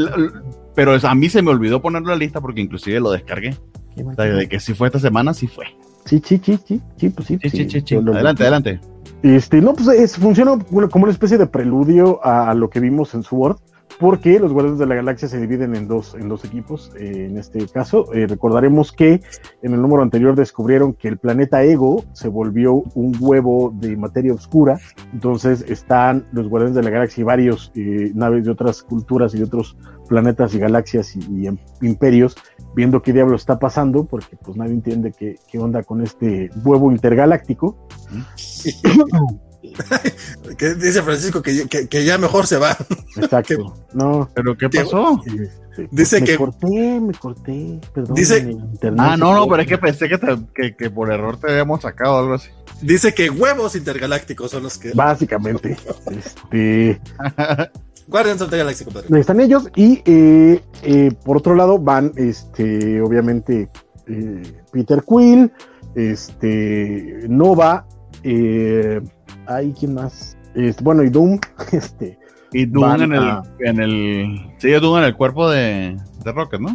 pero 0.76 0.94
es- 0.96 1.06
a 1.06 1.16
mí 1.16 1.30
se 1.30 1.42
me 1.42 1.52
olvidó 1.52 1.82
ponerlo 1.82 2.10
en 2.10 2.20
la 2.20 2.24
lista 2.26 2.42
porque 2.42 2.60
inclusive 2.60 3.00
lo 3.00 3.12
descargué. 3.12 3.56
O 4.06 4.14
sea, 4.14 4.26
de 4.26 4.48
que 4.50 4.60
si 4.60 4.74
fue 4.74 4.88
esta 4.90 5.00
semana, 5.00 5.34
sí 5.34 5.48
fue. 5.48 5.66
Sí, 6.06 6.22
sí, 6.24 6.40
sí, 6.44 6.60
sí, 6.66 6.82
sí, 6.98 7.10
pues 7.10 7.28
sí. 7.28 7.38
Sí, 7.42 7.50
sí, 7.50 7.70
sí, 7.70 7.82
sí. 7.86 7.96
lo- 8.02 8.14
Adelante, 8.14 8.44
adelante. 8.44 8.80
Este, 9.24 9.62
no, 9.62 9.74
pues 9.74 9.88
es, 9.88 10.18
funciona 10.18 10.58
como 10.92 11.04
una 11.06 11.12
especie 11.12 11.38
de 11.38 11.48
preludio 11.48 12.20
a, 12.24 12.52
a 12.52 12.54
lo 12.54 12.70
que 12.70 12.80
vimos 12.82 13.14
en 13.16 13.24
Sword, 13.24 13.58
porque 14.00 14.40
los 14.40 14.54
Guardianes 14.54 14.80
de 14.80 14.86
la 14.86 14.96
Galaxia 14.96 15.28
se 15.28 15.40
dividen 15.40 15.76
en 15.76 15.88
dos, 15.88 16.16
en 16.16 16.30
dos 16.30 16.46
equipos. 16.46 16.92
eh, 17.00 17.28
en 17.30 17.38
este 17.38 17.66
caso, 17.68 18.14
eh, 18.14 18.28
recordaremos 18.28 18.92
que 18.92 19.22
en 19.62 19.74
el 19.74 19.82
número 19.82 20.04
anterior 20.04 20.36
descubrieron 20.36 20.94
que 20.94 21.08
el 21.08 21.18
planeta 21.18 21.64
Ego 21.64 22.04
se 22.14 22.28
volvió 22.28 22.84
un 22.96 23.16
huevo 23.20 23.74
de 23.76 23.98
materia 23.98 24.34
oscura. 24.34 24.80
Entonces 25.14 25.66
están 25.68 26.28
los 26.32 26.48
Guardianes 26.48 26.76
de 26.76 26.84
la 26.84 26.90
Galaxia 26.90 27.22
y 27.22 27.26
varios 27.26 27.72
eh, 27.76 28.12
naves 28.14 28.46
de 28.46 28.52
otras 28.52 28.84
culturas 28.84 29.34
y 29.34 29.40
de 29.40 29.46
otros 29.46 29.78
planetas 30.08 30.54
y 30.54 30.60
galaxias 30.60 31.16
y, 31.16 31.20
y 31.32 31.48
em- 31.48 31.58
imperios 31.82 32.36
viendo 32.76 33.02
qué 33.02 33.12
diablo 33.14 33.36
está 33.36 33.60
pasando, 33.60 34.06
porque 34.06 34.38
pues 34.38 34.56
nadie 34.56 34.74
entiende 34.74 35.12
qué, 35.12 35.38
qué 35.50 35.60
onda 35.60 35.84
con 35.84 36.02
este 36.02 36.50
huevo 36.64 36.92
intergaláctico. 36.92 37.78
Que 40.58 40.74
dice 40.76 41.02
Francisco 41.04 41.42
que, 41.42 41.68
que- 41.68 41.88
que 41.88 42.06
ya 42.06 42.18
mejor 42.18 42.48
se 42.48 42.58
va. 42.58 42.76
Exacto. 43.16 43.76
No. 43.94 44.30
¿Pero 44.34 44.56
qué 44.58 44.70
pasó? 44.70 45.22
Dice 45.92 46.20
me 46.22 46.26
que- 46.28 46.36
corté, 46.38 47.00
me 47.00 47.14
corté, 47.14 47.80
perdón. 47.94 48.16
Dice- 48.16 48.58
Ah, 48.98 49.16
no, 49.18 49.34
no, 49.36 49.48
pero 49.48 49.62
es 49.62 49.68
que 49.68 49.78
pensé 49.78 50.10
que, 50.10 50.18
te- 50.18 50.38
que, 50.56 50.76
que 50.76 50.90
por 50.90 51.12
error 51.12 51.38
te 51.40 51.52
habíamos 51.52 51.82
sacado 51.82 52.18
algo 52.20 52.34
así. 52.36 52.50
Dice 52.82 53.14
que 53.14 53.30
huevos 53.30 53.76
intergalácticos 53.76 54.52
son 54.52 54.64
los 54.64 54.78
que. 54.78 54.92
Básicamente, 54.94 55.78
este, 56.12 57.00
Guardians 58.08 58.42
of 58.42 58.50
the 58.50 58.58
Galaxy, 58.58 58.86
compadre. 58.86 59.20
están 59.20 59.40
ellos 59.42 59.68
y 59.76 60.02
eh, 60.06 60.62
eh, 60.84 61.12
por 61.26 61.38
otro 61.38 61.56
lado 61.56 61.78
van, 61.80 62.12
este, 62.16 63.02
obviamente, 63.02 63.70
eh, 64.08 64.42
Peter 64.72 65.04
Quill, 65.08 65.52
este, 65.96 67.26
Nova, 67.28 67.86
eh, 68.24 69.02
hay 69.48 69.74
quién 69.74 69.94
más, 69.94 70.38
Este, 70.56 70.84
bueno, 70.84 71.04
y 71.04 71.10
Doom, 71.10 71.40
este, 71.72 72.18
Y 72.54 72.66
Doom 72.66 73.02
en 73.02 73.14
el, 73.14 73.20
a- 73.24 73.44
en 73.60 73.80
el. 73.80 74.40
Sí, 74.58 74.72
Doom 74.72 74.98
en 75.00 75.04
el 75.06 75.16
cuerpo 75.16 75.50
de, 75.50 75.98
de 76.24 76.32
Rocket, 76.32 76.60
¿no? 76.62 76.70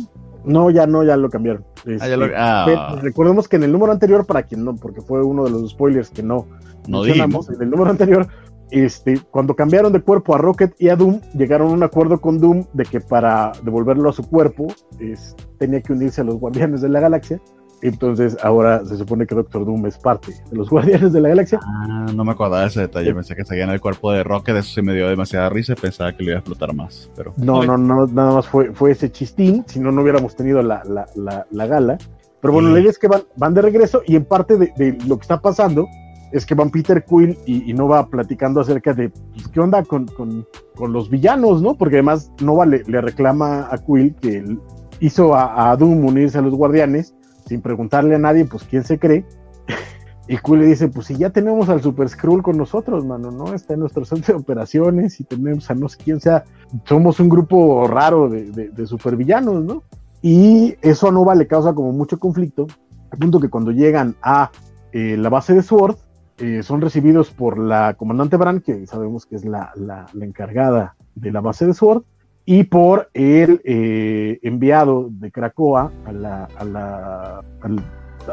no, 0.44 0.70
ya 0.70 0.86
no, 0.88 1.04
ya 1.04 1.16
lo 1.16 1.30
cambiaron. 1.30 1.64
Ah, 2.00 2.08
ya 2.08 2.16
lo- 2.16 2.24
Este, 2.24 2.36
ah. 2.36 2.98
recordemos 3.00 3.46
que 3.48 3.56
en 3.56 3.62
el 3.62 3.70
número 3.72 3.92
anterior, 3.92 4.26
para 4.26 4.42
quien 4.42 4.64
no, 4.64 4.74
porque 4.74 5.00
fue 5.00 5.22
uno 5.24 5.44
de 5.44 5.50
los 5.50 5.70
spoilers 5.70 6.10
que 6.10 6.22
no, 6.24 6.46
No 6.88 7.02
mencionamos, 7.02 7.46
dijimos. 7.46 7.48
en 7.50 7.62
el 7.62 7.70
número 7.70 7.90
anterior, 7.90 8.26
este, 8.72 9.20
cuando 9.30 9.54
cambiaron 9.54 9.92
de 9.92 10.00
cuerpo 10.00 10.34
a 10.34 10.38
Rocket 10.38 10.74
y 10.80 10.88
a 10.88 10.96
Doom, 10.96 11.20
llegaron 11.34 11.68
a 11.68 11.72
un 11.74 11.82
acuerdo 11.84 12.20
con 12.20 12.38
Doom 12.40 12.64
de 12.72 12.84
que 12.84 13.00
para 13.00 13.52
devolverlo 13.62 14.08
a 14.10 14.12
su 14.12 14.28
cuerpo 14.28 14.66
es- 14.98 15.36
tenía 15.58 15.80
que 15.80 15.92
unirse 15.92 16.22
a 16.22 16.24
los 16.24 16.36
Guardianes 16.36 16.80
de 16.80 16.88
la 16.88 16.98
Galaxia. 17.00 17.40
Entonces 17.82 18.36
ahora 18.42 18.84
se 18.84 18.96
supone 18.96 19.26
que 19.26 19.34
Doctor 19.34 19.66
Doom 19.66 19.86
es 19.86 19.98
parte 19.98 20.32
de 20.50 20.56
los 20.56 20.70
Guardianes 20.70 21.12
de 21.12 21.20
la 21.20 21.28
Galaxia. 21.30 21.58
Ah, 21.62 22.06
no 22.14 22.24
me 22.24 22.32
acordaba 22.32 22.62
de 22.62 22.68
ese 22.68 22.80
detalle. 22.80 23.12
Pensé 23.14 23.34
que 23.34 23.44
seguía 23.44 23.64
en 23.64 23.70
el 23.70 23.80
cuerpo 23.80 24.12
de 24.12 24.22
Rocket. 24.22 24.56
Eso 24.56 24.74
sí 24.74 24.82
me 24.82 24.94
dio 24.94 25.08
demasiada 25.08 25.48
risa 25.50 25.72
y 25.72 25.76
pensaba 25.76 26.16
que 26.16 26.22
le 26.22 26.30
iba 26.30 26.36
a 26.36 26.40
explotar 26.40 26.74
más. 26.74 27.10
Pero. 27.16 27.34
No, 27.36 27.62
no, 27.64 27.76
no, 27.76 28.06
nada 28.06 28.34
más 28.34 28.46
fue, 28.46 28.72
fue 28.72 28.92
ese 28.92 29.10
chistín, 29.10 29.64
si 29.66 29.80
no, 29.80 29.90
no 29.92 30.02
hubiéramos 30.02 30.36
tenido 30.36 30.62
la, 30.62 30.82
la, 30.84 31.06
la, 31.16 31.46
la 31.50 31.66
gala. 31.66 31.98
Pero 32.40 32.54
bueno, 32.54 32.68
Sí. 32.68 32.74
la 32.74 32.80
idea 32.80 32.90
es 32.90 32.98
que 32.98 33.08
van, 33.08 33.22
van 33.36 33.54
de 33.54 33.62
regreso 33.62 34.02
y 34.06 34.16
en 34.16 34.24
parte 34.24 34.56
de, 34.56 34.72
de 34.76 34.98
lo 35.06 35.16
que 35.16 35.22
está 35.22 35.40
pasando 35.40 35.86
es 36.32 36.46
que 36.46 36.54
van 36.54 36.70
Peter 36.70 37.04
Quill 37.04 37.36
y, 37.46 37.70
y 37.70 37.74
Nova 37.74 38.06
platicando 38.08 38.60
acerca 38.60 38.94
de 38.94 39.10
pues, 39.10 39.48
qué 39.48 39.60
onda 39.60 39.84
con, 39.84 40.06
con, 40.06 40.46
con 40.74 40.92
los 40.92 41.10
villanos, 41.10 41.60
¿no? 41.62 41.74
Porque 41.74 41.96
además 41.96 42.32
Nova 42.40 42.64
le, 42.64 42.82
le 42.86 43.00
reclama 43.00 43.68
a 43.70 43.76
Quill 43.78 44.14
que 44.16 44.38
él 44.38 44.58
hizo 44.98 45.34
a, 45.34 45.70
a 45.70 45.76
Doom 45.76 46.04
unirse 46.04 46.38
a 46.38 46.42
los 46.42 46.54
guardianes 46.54 47.14
sin 47.52 47.60
preguntarle 47.60 48.14
a 48.14 48.18
nadie, 48.18 48.46
pues 48.46 48.64
quién 48.64 48.82
se 48.84 48.98
cree. 48.98 49.24
Y 50.28 50.38
Quill 50.38 50.60
le 50.60 50.66
dice, 50.66 50.86
pues 50.86 51.08
si 51.08 51.16
ya 51.16 51.30
tenemos 51.30 51.68
al 51.68 51.82
Super 51.82 52.08
Skrull 52.08 52.44
con 52.44 52.56
nosotros, 52.56 53.04
mano, 53.04 53.32
¿no? 53.32 53.52
Está 53.54 53.74
en 53.74 53.80
nuestro 53.80 54.04
centro 54.10 54.34
de 54.34 54.40
operaciones 54.40 55.20
y 55.20 55.24
tenemos 55.24 55.68
a 55.68 55.74
no 55.74 55.88
sé 55.88 55.98
quién 56.02 56.20
sea 56.20 56.44
somos 56.84 57.18
un 57.18 57.28
grupo 57.28 57.86
raro 57.88 58.30
de, 58.30 58.86
supervillanos, 58.86 59.64
¿no? 59.64 59.82
Y 60.22 60.76
eso 60.80 61.08
a 61.08 61.12
Nova 61.12 61.34
le 61.34 61.48
causa 61.48 61.74
como 61.74 61.92
mucho 61.92 62.18
conflicto, 62.20 62.68
al 63.10 63.18
punto 63.18 63.40
que 63.40 63.50
cuando 63.50 63.72
llegan 63.72 64.14
a 64.22 64.52
eh, 64.92 65.16
la 65.18 65.28
base 65.28 65.54
de 65.54 65.62
Sword, 65.62 65.96
eh, 66.38 66.62
son 66.62 66.80
recibidos 66.80 67.30
por 67.30 67.58
la 67.58 67.94
comandante 67.94 68.36
Bran, 68.36 68.60
que 68.60 68.86
sabemos 68.86 69.26
que 69.26 69.34
es 69.36 69.44
la- 69.44 69.72
la 69.76 70.06
encargada 70.24 70.94
de 71.16 71.32
la 71.32 71.40
base 71.40 71.66
de 71.66 71.74
Sword, 71.74 72.04
y 72.44 72.64
por 72.64 73.08
el 73.14 73.60
eh, 73.64 74.38
enviado 74.42 75.08
de 75.10 75.30
Krakoa 75.30 75.90
a 76.06 76.12
la, 76.12 76.48
a 76.58 76.64
la 76.64 77.40
al- 77.62 77.84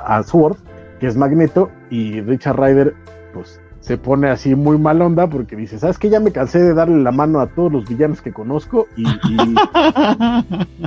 a 0.06 0.24
Sword, 0.24 0.58
que 1.00 1.08
es 1.08 1.16
Magneto, 1.16 1.70
y 1.90 2.22
Richard 2.22 2.60
Ryder, 2.60 2.94
pues 3.34 3.60
se 3.80 3.98
pone 3.98 4.30
así 4.30 4.56
muy 4.56 4.78
mal 4.78 5.02
onda 5.02 5.28
porque 5.28 5.56
dice, 5.56 5.80
¿sabes 5.80 5.98
qué? 5.98 6.10
Ya 6.10 6.20
me 6.20 6.32
cansé 6.32 6.60
de 6.60 6.74
darle 6.74 7.02
la 7.02 7.12
mano 7.12 7.40
a 7.40 7.48
todos 7.48 7.72
los 7.72 7.88
villanos 7.88 8.22
que 8.22 8.34
conozco 8.34 8.88
y, 8.98 9.08
y, 9.08 9.56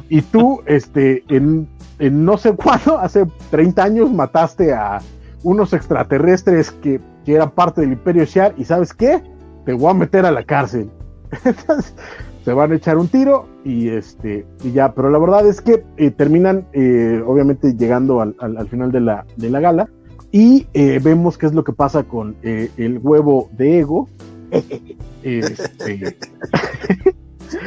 y 0.18 0.23
tú, 0.23 0.60
este, 0.67 1.25
en, 1.28 1.67
en 1.99 2.25
no 2.25 2.36
sé 2.36 2.55
cuándo, 2.55 2.99
hace 2.99 3.26
30 3.51 3.83
años 3.83 4.12
mataste 4.12 4.73
a 4.75 5.01
unos 5.42 5.73
extraterrestres 5.73 6.70
que, 6.70 7.01
que 7.25 7.34
eran 7.34 7.51
parte 7.51 7.81
del 7.81 7.92
Imperio 7.92 8.25
Shiar 8.25 8.55
y 8.57 8.65
¿sabes 8.65 8.92
qué? 8.92 9.23
Te 9.65 9.73
voy 9.73 9.91
a 9.91 9.94
meter 9.94 10.26
a 10.26 10.31
la 10.31 10.44
cárcel. 10.44 10.91
Entonces, 11.44 11.94
se 12.45 12.53
van 12.53 12.73
a 12.73 12.77
echar 12.77 12.99
un 12.99 13.09
tiro 13.09 13.47
y 13.65 13.89
este 13.89 14.45
y 14.65 14.73
ya, 14.73 14.93
pero 14.95 15.11
la 15.11 15.19
verdad 15.19 15.47
es 15.47 15.61
que 15.61 15.85
eh, 15.97 16.11
terminan 16.11 16.67
eh, 16.73 17.23
obviamente 17.27 17.75
llegando 17.77 18.21
al, 18.21 18.35
al- 18.41 18.57
al 18.57 18.69
final 18.69 18.91
de 18.93 19.01
la, 19.01 19.25
de 19.37 19.51
la 19.51 19.61
gala 19.61 19.89
y 20.33 20.67
eh, 20.75 20.99
vemos 21.03 21.37
qué 21.39 21.47
es 21.47 21.55
lo 21.55 21.62
que 21.65 21.73
pasa 21.73 22.05
con 22.05 22.35
eh, 22.43 22.71
el 22.77 22.99
huevo 22.99 23.49
de 23.57 23.79
ego. 23.81 24.09
Este, 25.25 26.17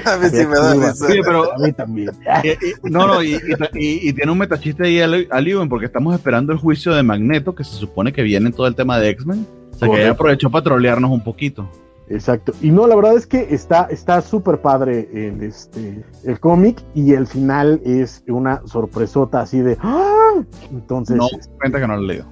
A 0.06 0.16
ver 0.18 0.30
si 0.30 0.46
me 0.46 0.56
da 0.56 0.74
risa. 0.74 0.94
Sí, 1.08 1.20
pero. 1.24 1.54
a 1.54 1.58
mí 1.58 1.72
también. 1.72 2.10
y- 2.44 2.50
y- 2.50 2.92
no, 2.92 3.08
no, 3.08 3.24
y, 3.24 3.40
y- 3.76 4.12
tiene 4.14 4.32
un 4.32 4.38
metachiste 4.38 4.86
ahí 4.86 5.00
al, 5.00 5.28
al 5.30 5.48
Iwan, 5.48 5.70
porque 5.70 5.86
estamos 5.86 6.14
esperando 6.16 6.52
el 6.52 6.60
juicio 6.60 6.94
de 6.94 7.02
Magneto, 7.04 7.56
que 7.56 7.64
se 7.64 7.72
supone 7.76 8.12
que 8.12 8.24
viene 8.24 8.48
en 8.48 8.54
todo 8.54 8.68
el 8.68 8.76
tema 8.76 9.00
de 9.00 9.10
X-Men. 9.12 9.46
O 9.72 9.78
sea, 9.78 9.80
que 9.80 9.88
Correcto. 9.88 10.06
ya 10.06 10.12
aprovechó 10.12 10.50
para 10.50 10.64
trolearnos 10.64 11.12
un 11.12 11.24
poquito. 11.24 11.70
Exacto. 12.10 12.54
Y 12.62 12.70
no, 12.72 12.86
la 12.88 12.96
verdad 12.96 13.16
es 13.18 13.26
que 13.26 13.48
está 13.54 13.86
está 13.86 14.22
súper 14.22 14.62
padre 14.62 15.10
el 15.12 15.42
este 15.42 16.04
el 16.24 16.40
cómic 16.40 16.82
y 16.94 17.14
el 17.14 17.26
final 17.26 17.82
es 17.84 18.24
una 18.28 18.62
sorpresota 18.66 19.42
así 19.42 19.60
de 19.62 19.76
¡Ah! 19.82 20.34
entonces 20.72 21.18
No, 21.18 21.28
cuenta 21.60 21.80
que 21.80 21.88
no 21.88 21.96
lo 21.96 22.04
leído. 22.04 22.26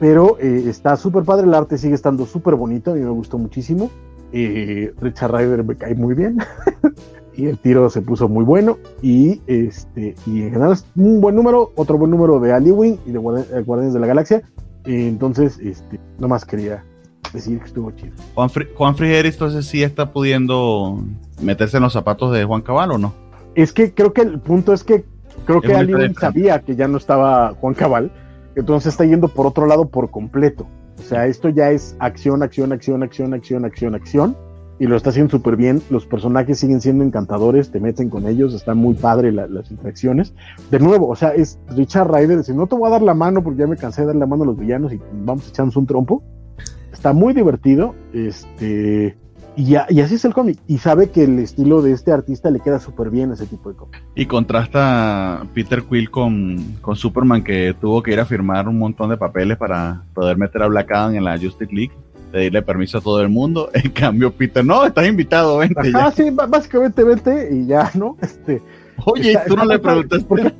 pero 0.00 0.36
eh, 0.40 0.64
está 0.66 0.96
súper 0.96 1.22
padre, 1.24 1.46
el 1.46 1.54
arte 1.54 1.78
sigue 1.78 1.94
estando 1.94 2.26
súper 2.26 2.56
bonito, 2.56 2.90
a 2.90 2.94
mí 2.94 3.00
me 3.00 3.10
gustó 3.10 3.38
muchísimo. 3.38 3.90
Eh, 4.32 4.92
Richard 5.00 5.32
Ryder 5.32 5.64
me 5.64 5.76
cae 5.76 5.94
muy 5.94 6.14
bien. 6.14 6.38
y 7.36 7.46
el 7.46 7.58
tiro 7.58 7.88
se 7.90 8.00
puso 8.02 8.28
muy 8.28 8.44
bueno. 8.44 8.78
Y 9.02 9.40
este, 9.46 10.14
y 10.26 10.42
en 10.42 10.50
general 10.50 10.72
es 10.72 10.84
un 10.96 11.20
buen 11.20 11.34
número, 11.36 11.72
otro 11.76 11.96
buen 11.98 12.10
número 12.10 12.38
de 12.40 12.52
Ali 12.52 12.70
Wing 12.70 12.96
y 13.06 13.12
de 13.12 13.18
Guardi- 13.20 13.64
Guardianes 13.64 13.94
de 13.94 14.00
la 14.00 14.06
Galaxia. 14.08 14.42
Entonces, 14.84 15.58
este, 15.60 16.00
nomás 16.18 16.44
quería 16.44 16.84
decir 17.32 17.58
que 17.58 17.66
estuvo 17.66 17.90
chido. 17.92 18.12
Juan, 18.34 18.50
Fri 18.50 18.68
Juan 18.74 18.96
Frigeris 18.96 19.34
entonces 19.34 19.66
sí 19.66 19.82
está 19.82 20.12
pudiendo 20.12 21.02
meterse 21.40 21.76
en 21.78 21.84
los 21.84 21.92
zapatos 21.92 22.32
de 22.32 22.44
Juan 22.44 22.62
Cabal 22.62 22.92
o 22.92 22.98
no? 22.98 23.14
Es 23.54 23.72
que 23.72 23.92
creo 23.92 24.12
que 24.12 24.22
el 24.22 24.40
punto 24.40 24.72
es 24.72 24.84
que 24.84 25.04
creo 25.44 25.60
que 25.60 25.74
alguien 25.74 26.14
sabía 26.14 26.60
que 26.60 26.76
ya 26.76 26.88
no 26.88 26.98
estaba 26.98 27.54
Juan 27.60 27.74
Cabal, 27.74 28.10
entonces 28.54 28.92
está 28.92 29.04
yendo 29.04 29.28
por 29.28 29.46
otro 29.46 29.66
lado 29.66 29.88
por 29.88 30.10
completo. 30.10 30.66
O 30.98 31.02
sea, 31.02 31.26
esto 31.26 31.48
ya 31.48 31.70
es 31.70 31.96
acción, 31.98 32.42
acción, 32.42 32.72
acción, 32.72 33.02
acción, 33.02 33.34
acción, 33.34 33.64
acción, 33.64 33.94
acción. 33.94 34.36
Y 34.78 34.86
lo 34.86 34.96
está 34.96 35.10
haciendo 35.10 35.30
súper 35.30 35.56
bien. 35.56 35.82
Los 35.90 36.06
personajes 36.06 36.58
siguen 36.58 36.80
siendo 36.80 37.04
encantadores, 37.04 37.70
te 37.70 37.80
meten 37.80 38.08
con 38.08 38.26
ellos, 38.26 38.54
están 38.54 38.78
muy 38.78 38.94
padre 38.94 39.30
las 39.30 39.70
interacciones. 39.70 40.32
De 40.70 40.78
nuevo, 40.78 41.08
o 41.08 41.16
sea, 41.16 41.30
es 41.30 41.58
Richard 41.76 42.10
Ryder, 42.10 42.44
si 42.44 42.54
no 42.54 42.66
te 42.66 42.76
voy 42.76 42.88
a 42.88 42.92
dar 42.92 43.02
la 43.02 43.12
mano 43.12 43.42
porque 43.42 43.60
ya 43.60 43.66
me 43.66 43.76
cansé 43.76 44.02
de 44.02 44.08
dar 44.08 44.16
la 44.16 44.26
mano 44.26 44.44
a 44.44 44.46
los 44.46 44.58
villanos 44.58 44.92
y 44.92 45.00
vamos 45.12 45.48
echarnos 45.48 45.76
un 45.76 45.86
trompo. 45.86 46.22
Está 47.00 47.14
muy 47.14 47.32
divertido. 47.32 47.94
Este 48.12 49.16
y, 49.56 49.74
así 49.74 50.14
es 50.14 50.24
el 50.26 50.34
cómic. 50.34 50.58
Y 50.66 50.76
sabe 50.76 51.08
que 51.08 51.24
el 51.24 51.38
estilo 51.38 51.80
de 51.80 51.92
este 51.92 52.12
artista 52.12 52.50
le 52.50 52.60
queda 52.60 52.78
súper 52.78 53.08
bien 53.08 53.32
ese 53.32 53.46
tipo 53.46 53.70
de 53.70 53.76
cómic. 53.76 54.02
Y 54.14 54.26
contrasta 54.26 55.46
Peter 55.54 55.82
Quill 55.82 56.10
con, 56.10 56.76
con, 56.82 56.96
Superman, 56.96 57.42
que 57.42 57.74
tuvo 57.80 58.02
que 58.02 58.12
ir 58.12 58.20
a 58.20 58.26
firmar 58.26 58.68
un 58.68 58.78
montón 58.78 59.08
de 59.08 59.16
papeles 59.16 59.56
para 59.56 60.02
poder 60.12 60.36
meter 60.36 60.62
a 60.62 60.66
Black 60.66 60.90
Adam 60.92 61.14
en 61.14 61.24
la 61.24 61.38
Justice 61.38 61.74
League. 61.74 61.92
Pedirle 62.32 62.60
permiso 62.60 62.98
a 62.98 63.00
todo 63.00 63.22
el 63.22 63.30
mundo. 63.30 63.70
En 63.74 63.92
cambio, 63.92 64.30
Peter, 64.30 64.62
no, 64.62 64.84
estás 64.84 65.08
invitado, 65.08 65.56
vente. 65.56 65.92
Ah, 65.94 66.12
sí, 66.14 66.28
básicamente 66.28 67.02
vente 67.02 67.48
y 67.50 67.66
ya, 67.66 67.90
¿no? 67.94 68.18
Este, 68.20 68.60
Oye, 69.06 69.38
tú 69.48 69.56
no 69.56 69.64
le 69.64 69.78
preguntaste. 69.78 70.26
Porque, 70.26 70.52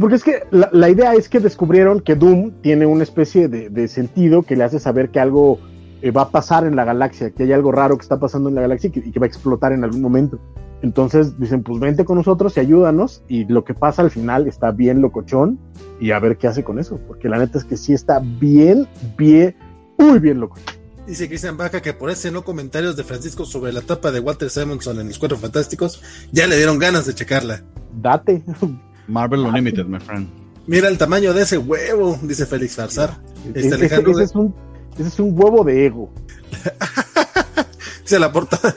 porque 0.00 0.16
es 0.16 0.24
que 0.24 0.42
la, 0.50 0.88
idea 0.88 1.14
es 1.14 1.28
que 1.28 1.40
descubrieron 1.40 2.00
que 2.00 2.14
Doom 2.14 2.52
tiene 2.62 2.86
una 2.86 3.02
especie 3.02 3.48
de, 3.48 3.70
de 3.70 3.88
sentido 3.88 4.42
que 4.42 4.56
le 4.56 4.64
hace 4.64 4.78
saber 4.78 5.10
que 5.10 5.20
algo 5.20 5.58
eh, 6.00 6.12
va 6.12 6.22
a 6.22 6.30
pasar 6.30 6.64
en 6.64 6.76
la 6.76 6.84
galaxia, 6.84 7.30
que 7.30 7.42
hay 7.42 7.52
algo 7.52 7.72
raro 7.72 7.96
que 7.96 8.02
está 8.02 8.20
pasando 8.20 8.48
en 8.48 8.54
la 8.54 8.60
galaxia 8.60 8.90
y 8.94 9.10
que, 9.10 9.18
va 9.18 9.26
a 9.26 9.28
explotar 9.28 9.72
en 9.72 9.82
algún 9.82 10.00
momento. 10.00 10.38
Entonces 10.80 11.38
dicen, 11.40 11.64
pues 11.64 11.80
vente 11.80 12.04
con 12.04 12.16
nosotros 12.16 12.56
y 12.56 12.60
ayúdanos. 12.60 13.24
Y 13.26 13.46
lo 13.46 13.64
que 13.64 13.74
pasa 13.74 14.02
al 14.02 14.12
final 14.12 14.46
está 14.46 14.70
bien 14.70 15.00
locochón 15.00 15.58
y 15.98 16.12
a 16.12 16.20
ver 16.20 16.38
qué 16.38 16.46
hace 16.46 16.62
con 16.62 16.78
eso. 16.78 17.00
Porque 17.08 17.28
la 17.28 17.38
neta 17.38 17.58
es 17.58 17.64
que 17.64 17.76
sí 17.76 17.94
está 17.94 18.20
bien, 18.20 18.86
bien, 19.16 19.56
muy 19.98 20.20
bien 20.20 20.38
locochón. 20.38 20.78
Dice 21.04 21.26
Cristian 21.26 21.56
Baca 21.56 21.80
que 21.82 21.94
por 21.94 22.10
ese 22.10 22.30
no 22.30 22.44
comentarios 22.44 22.96
de 22.96 23.02
Francisco 23.02 23.44
sobre 23.44 23.72
la 23.72 23.80
tapa 23.80 24.12
de 24.12 24.20
Walter 24.20 24.50
Simonson 24.50 25.00
en 25.00 25.08
los 25.08 25.18
Cuatro 25.18 25.38
Fantásticos, 25.38 26.00
ya 26.30 26.46
le 26.46 26.56
dieron 26.56 26.78
ganas 26.78 27.06
de 27.06 27.14
checarla. 27.14 27.62
Date. 28.00 28.44
Marvel 29.08 29.40
Unlimited, 29.40 29.86
my 29.86 29.98
friend. 29.98 30.28
Mira 30.66 30.88
el 30.88 30.98
tamaño 30.98 31.32
de 31.32 31.42
ese 31.42 31.58
huevo, 31.58 32.18
dice 32.22 32.46
Félix 32.46 32.76
Farsar. 32.76 33.18
Este 33.54 33.86
ese 33.86 34.22
es 34.22 34.34
un 34.34 34.54
ese 34.98 35.08
es 35.08 35.18
un 35.18 35.32
huevo 35.34 35.64
de 35.64 35.86
ego. 35.86 36.12
Dice 38.02 38.18
la 38.18 38.32
portada. 38.32 38.74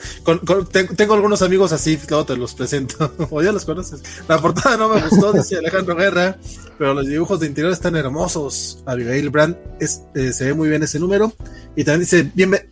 tengo, 0.94 1.14
algunos 1.14 1.40
amigos 1.40 1.72
así, 1.72 1.98
luego 2.10 2.26
te 2.26 2.36
los 2.36 2.52
presento. 2.52 3.10
o 3.30 3.42
ya 3.42 3.50
los 3.50 3.64
conoces. 3.64 4.02
La 4.28 4.38
portada 4.38 4.76
no 4.76 4.90
me 4.90 5.00
gustó, 5.00 5.32
dice 5.32 5.56
Alejandro 5.56 5.96
Guerra, 5.96 6.36
pero 6.76 6.92
los 6.92 7.06
dibujos 7.06 7.40
de 7.40 7.46
interior 7.46 7.72
están 7.72 7.96
hermosos. 7.96 8.82
Abigail 8.84 9.30
Brand 9.30 9.56
es, 9.80 10.02
eh, 10.14 10.34
se 10.34 10.44
ve 10.44 10.54
muy 10.54 10.68
bien 10.68 10.82
ese 10.82 10.98
número. 10.98 11.32
Y 11.74 11.84
también 11.84 12.00
dice: 12.00 12.30
Bienvenido. 12.34 12.68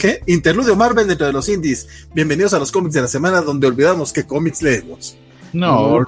¿qué? 0.00 0.22
Interludio 0.26 0.76
Marvel 0.76 1.08
dentro 1.08 1.26
de 1.26 1.32
los 1.32 1.48
indies. 1.48 1.88
Bienvenidos 2.14 2.54
a 2.54 2.60
los 2.60 2.70
cómics 2.70 2.94
de 2.94 3.02
la 3.02 3.08
semana 3.08 3.40
donde 3.40 3.66
olvidamos 3.66 4.12
qué 4.12 4.24
cómics 4.24 4.62
leemos. 4.62 5.16
No, 5.54 6.04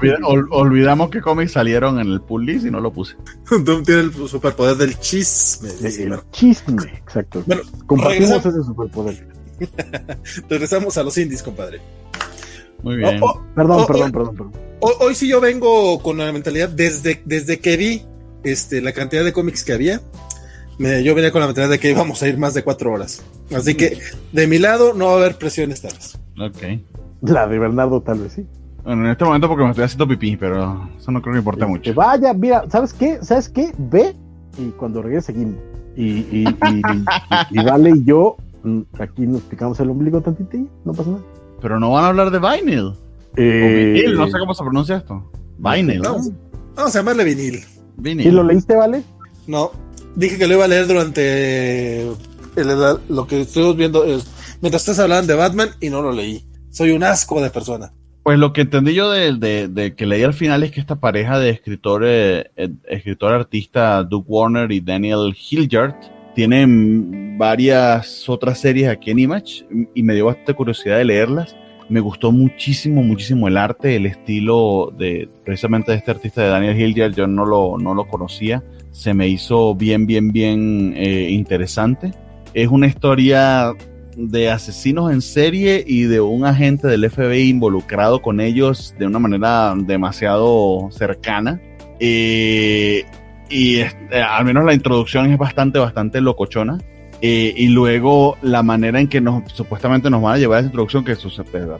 olvidamos 0.51 1.09
que 1.11 1.21
cómics 1.21 1.53
salieron 1.53 2.01
en 2.01 2.09
el 2.09 2.21
pool 2.21 2.51
y 2.51 2.71
no 2.71 2.81
lo 2.81 2.93
puse. 2.93 3.17
Doom 3.65 3.85
tiene 3.85 4.03
el 4.03 4.13
superpoder 4.13 4.77
del 4.77 4.99
chisme. 4.99 5.71
El, 5.83 6.19
chisme, 6.33 6.83
exacto. 6.97 7.43
Bueno, 7.47 7.63
compartimos 7.87 8.45
ese 8.45 8.63
superpoder. 8.65 9.29
regresamos 10.51 10.99
a 10.99 11.03
los 11.03 11.17
indies, 11.17 11.43
compadre. 11.43 11.81
Muy 12.83 12.97
bien. 12.97 13.23
Oh, 13.23 13.27
oh, 13.27 13.45
perdón, 13.55 13.81
oh, 13.81 13.87
perdón, 13.87 14.13
perdón, 14.13 14.37
perdón, 14.37 14.53
Hoy, 14.81 15.15
sí 15.15 15.29
yo 15.29 15.41
vengo 15.41 16.03
con 16.03 16.19
la 16.19 16.31
mentalidad, 16.33 16.69
desde, 16.69 17.23
desde 17.25 17.61
que 17.61 17.77
vi 17.77 18.03
este, 18.45 18.83
la 18.83 18.93
cantidad 18.93 19.25
de 19.25 19.33
cómics 19.33 19.65
que 19.65 19.73
había, 19.73 20.03
yo 20.79 21.15
venía 21.15 21.33
con 21.33 21.41
la 21.41 21.47
mentalidad 21.47 21.71
de 21.71 21.79
que 21.79 21.91
íbamos 21.91 22.23
a 22.23 22.29
ir 22.29 22.37
más 22.37 22.53
de 22.53 22.63
cuatro 22.63 22.93
horas. 22.93 23.23
Así 23.55 23.75
que 23.75 23.99
de 24.33 24.47
mi 24.47 24.59
lado 24.59 24.93
no 24.93 25.07
va 25.07 25.13
a 25.13 25.17
haber 25.17 25.37
presión 25.37 25.73
esta 25.73 25.89
vez. 25.89 26.19
Ok. 26.39 26.83
La 27.23 27.47
de 27.47 27.59
Bernardo 27.59 28.03
tal 28.03 28.19
vez 28.19 28.35
sí. 28.35 28.47
Bueno, 28.87 29.05
en 29.05 29.11
este 29.11 29.25
momento 29.25 29.49
porque 29.49 29.65
me 29.65 29.71
estoy 29.71 29.85
haciendo 29.85 30.07
pipí, 30.07 30.37
pero 30.37 30.89
eso 30.97 31.11
no 31.11 31.21
creo 31.21 31.33
que 31.33 31.39
importe 31.41 31.67
mucho. 31.67 31.93
Vaya, 31.93 32.33
mira, 32.33 32.63
¿sabes 32.71 32.93
qué? 32.93 33.19
¿Sabes 33.21 33.49
qué? 33.49 33.73
Ve 33.77 34.15
y 34.57 34.69
cuando 34.71 35.03
regrese 35.03 35.33
seguimos. 35.33 35.57
Y, 35.97 36.05
y, 36.05 36.45
y, 36.47 36.83
y, 37.51 37.65
Vale 37.65 37.91
y 37.91 38.05
yo 38.05 38.37
mm, 38.63 38.83
aquí 39.01 39.27
nos 39.27 39.43
picamos 39.43 39.81
el 39.81 39.91
ombligo 39.91 40.21
tantito 40.21 40.57
y 40.57 40.69
no 40.85 40.93
pasa 40.93 41.11
nada. 41.11 41.23
Pero 41.61 41.81
no 41.81 41.91
van 41.91 42.05
a 42.05 42.09
hablar 42.09 42.31
de 42.31 42.39
vinyl. 42.39 42.95
Eh, 43.37 43.93
vinil, 43.95 44.15
no 44.15 44.29
sé 44.29 44.39
cómo 44.39 44.55
se 44.55 44.63
pronuncia 44.63 44.99
esto. 44.99 45.33
Vinyl. 45.59 46.03
Vamos, 46.03 46.31
vamos 46.77 46.95
a 46.95 46.99
llamarle 47.01 47.25
vinil. 47.25 47.65
vinil. 47.97 48.25
¿Y 48.29 48.31
lo 48.31 48.45
leíste, 48.45 48.77
Vale? 48.77 49.03
No, 49.49 49.73
dije 50.15 50.39
que 50.39 50.47
lo 50.47 50.55
iba 50.55 50.65
a 50.65 50.69
leer 50.69 50.87
durante 50.87 52.09
lo 53.09 53.27
que 53.27 53.41
estuvimos 53.41 53.77
viendo. 53.77 54.05
mientras 54.61 54.83
ustedes 54.83 55.01
hablaban 55.01 55.27
de 55.27 55.35
Batman 55.35 55.71
y 55.81 55.91
no 55.91 56.03
lo 56.03 56.13
leí. 56.13 56.45
Soy 56.71 56.93
un 56.93 57.03
asco 57.03 57.43
de 57.43 57.51
persona. 57.51 57.91
Pues 58.27 58.41
lo 58.41 58.53
que 58.53 58.63
entendí 58.63 58.93
yo 58.93 59.09
de, 59.13 59.95
que 59.97 60.05
leí 60.05 60.25
al 60.25 60.35
final 60.35 60.65
es 60.65 60.73
que 60.73 60.81
esta 60.81 60.97
pareja 60.97 61.39
de 61.39 61.51
escritor, 61.51 62.03
eh, 62.05 62.51
escritor 62.89 63.33
artista 63.33 64.03
Doug 64.03 64.25
Warner 64.27 64.73
y 64.73 64.81
Daniel 64.81 65.33
Hilliard 65.33 65.95
tienen 66.35 67.39
varias 67.39 68.29
otras 68.29 68.59
series 68.59 68.89
aquí 68.89 69.13
en 69.13 69.21
Image 69.21 69.65
y 69.95 70.03
me 70.03 70.13
dio 70.15 70.27
bastante 70.27 70.55
curiosidad 70.55 70.97
de 70.97 71.05
leerlas. 71.05 71.55
Me 71.89 72.01
gustó 72.01 72.33
muchísimo, 72.33 73.01
muchísimo 73.05 73.47
el 73.47 73.57
arte, 73.57 73.95
el 73.95 74.07
estilo 74.07 74.93
de 74.99 75.29
precisamente 75.45 75.93
de 75.93 75.99
este 75.99 76.11
artista 76.11 76.43
de 76.43 76.49
Daniel 76.49 76.81
Hilliard, 76.81 77.15
yo 77.15 77.29
no 77.29 77.47
lo, 77.47 77.79
no 77.79 77.95
lo 77.95 78.09
conocía. 78.09 78.61
Se 78.91 79.15
me 79.15 79.29
hizo 79.29 79.77
bien, 79.77 80.05
bien, 80.05 80.33
bien 80.33 80.95
eh, 80.97 81.29
interesante. 81.31 82.11
Es 82.55 82.67
una 82.67 82.89
historia 82.89 83.73
de 84.17 84.51
asesinos 84.51 85.13
en 85.13 85.21
serie 85.21 85.85
y 85.87 86.05
de 86.05 86.21
un 86.21 86.47
agente 86.47 86.89
del 86.89 87.09
FBI 87.09 87.51
involucrado 87.51 88.23
con 88.23 88.41
ellos 88.41 88.95
de 88.99 89.07
una 89.07 89.19
manera 89.19 89.75
demasiado 89.77 90.89
cercana. 90.91 91.61
Eh, 92.01 93.05
y 93.51 93.77
este, 93.77 94.23
al 94.23 94.45
menos 94.45 94.65
la 94.65 94.73
introducción 94.73 95.31
es 95.31 95.39
bastante, 95.39 95.79
bastante 95.79 96.21
locochona. 96.21 96.79
Eh, 97.23 97.55
y 97.57 97.69
luego 97.69 98.37
la 98.43 98.63
manera 98.63 99.01
en 99.01 99.09
que 99.09 99.21
nos 99.21 99.51
supuestamente 99.53 100.11
nos 100.11 100.21
van 100.21 100.35
a 100.35 100.39
llevar 100.39 100.57
a 100.57 100.61
esa 100.61 100.67
introducción, 100.67 101.05
que 101.05 101.17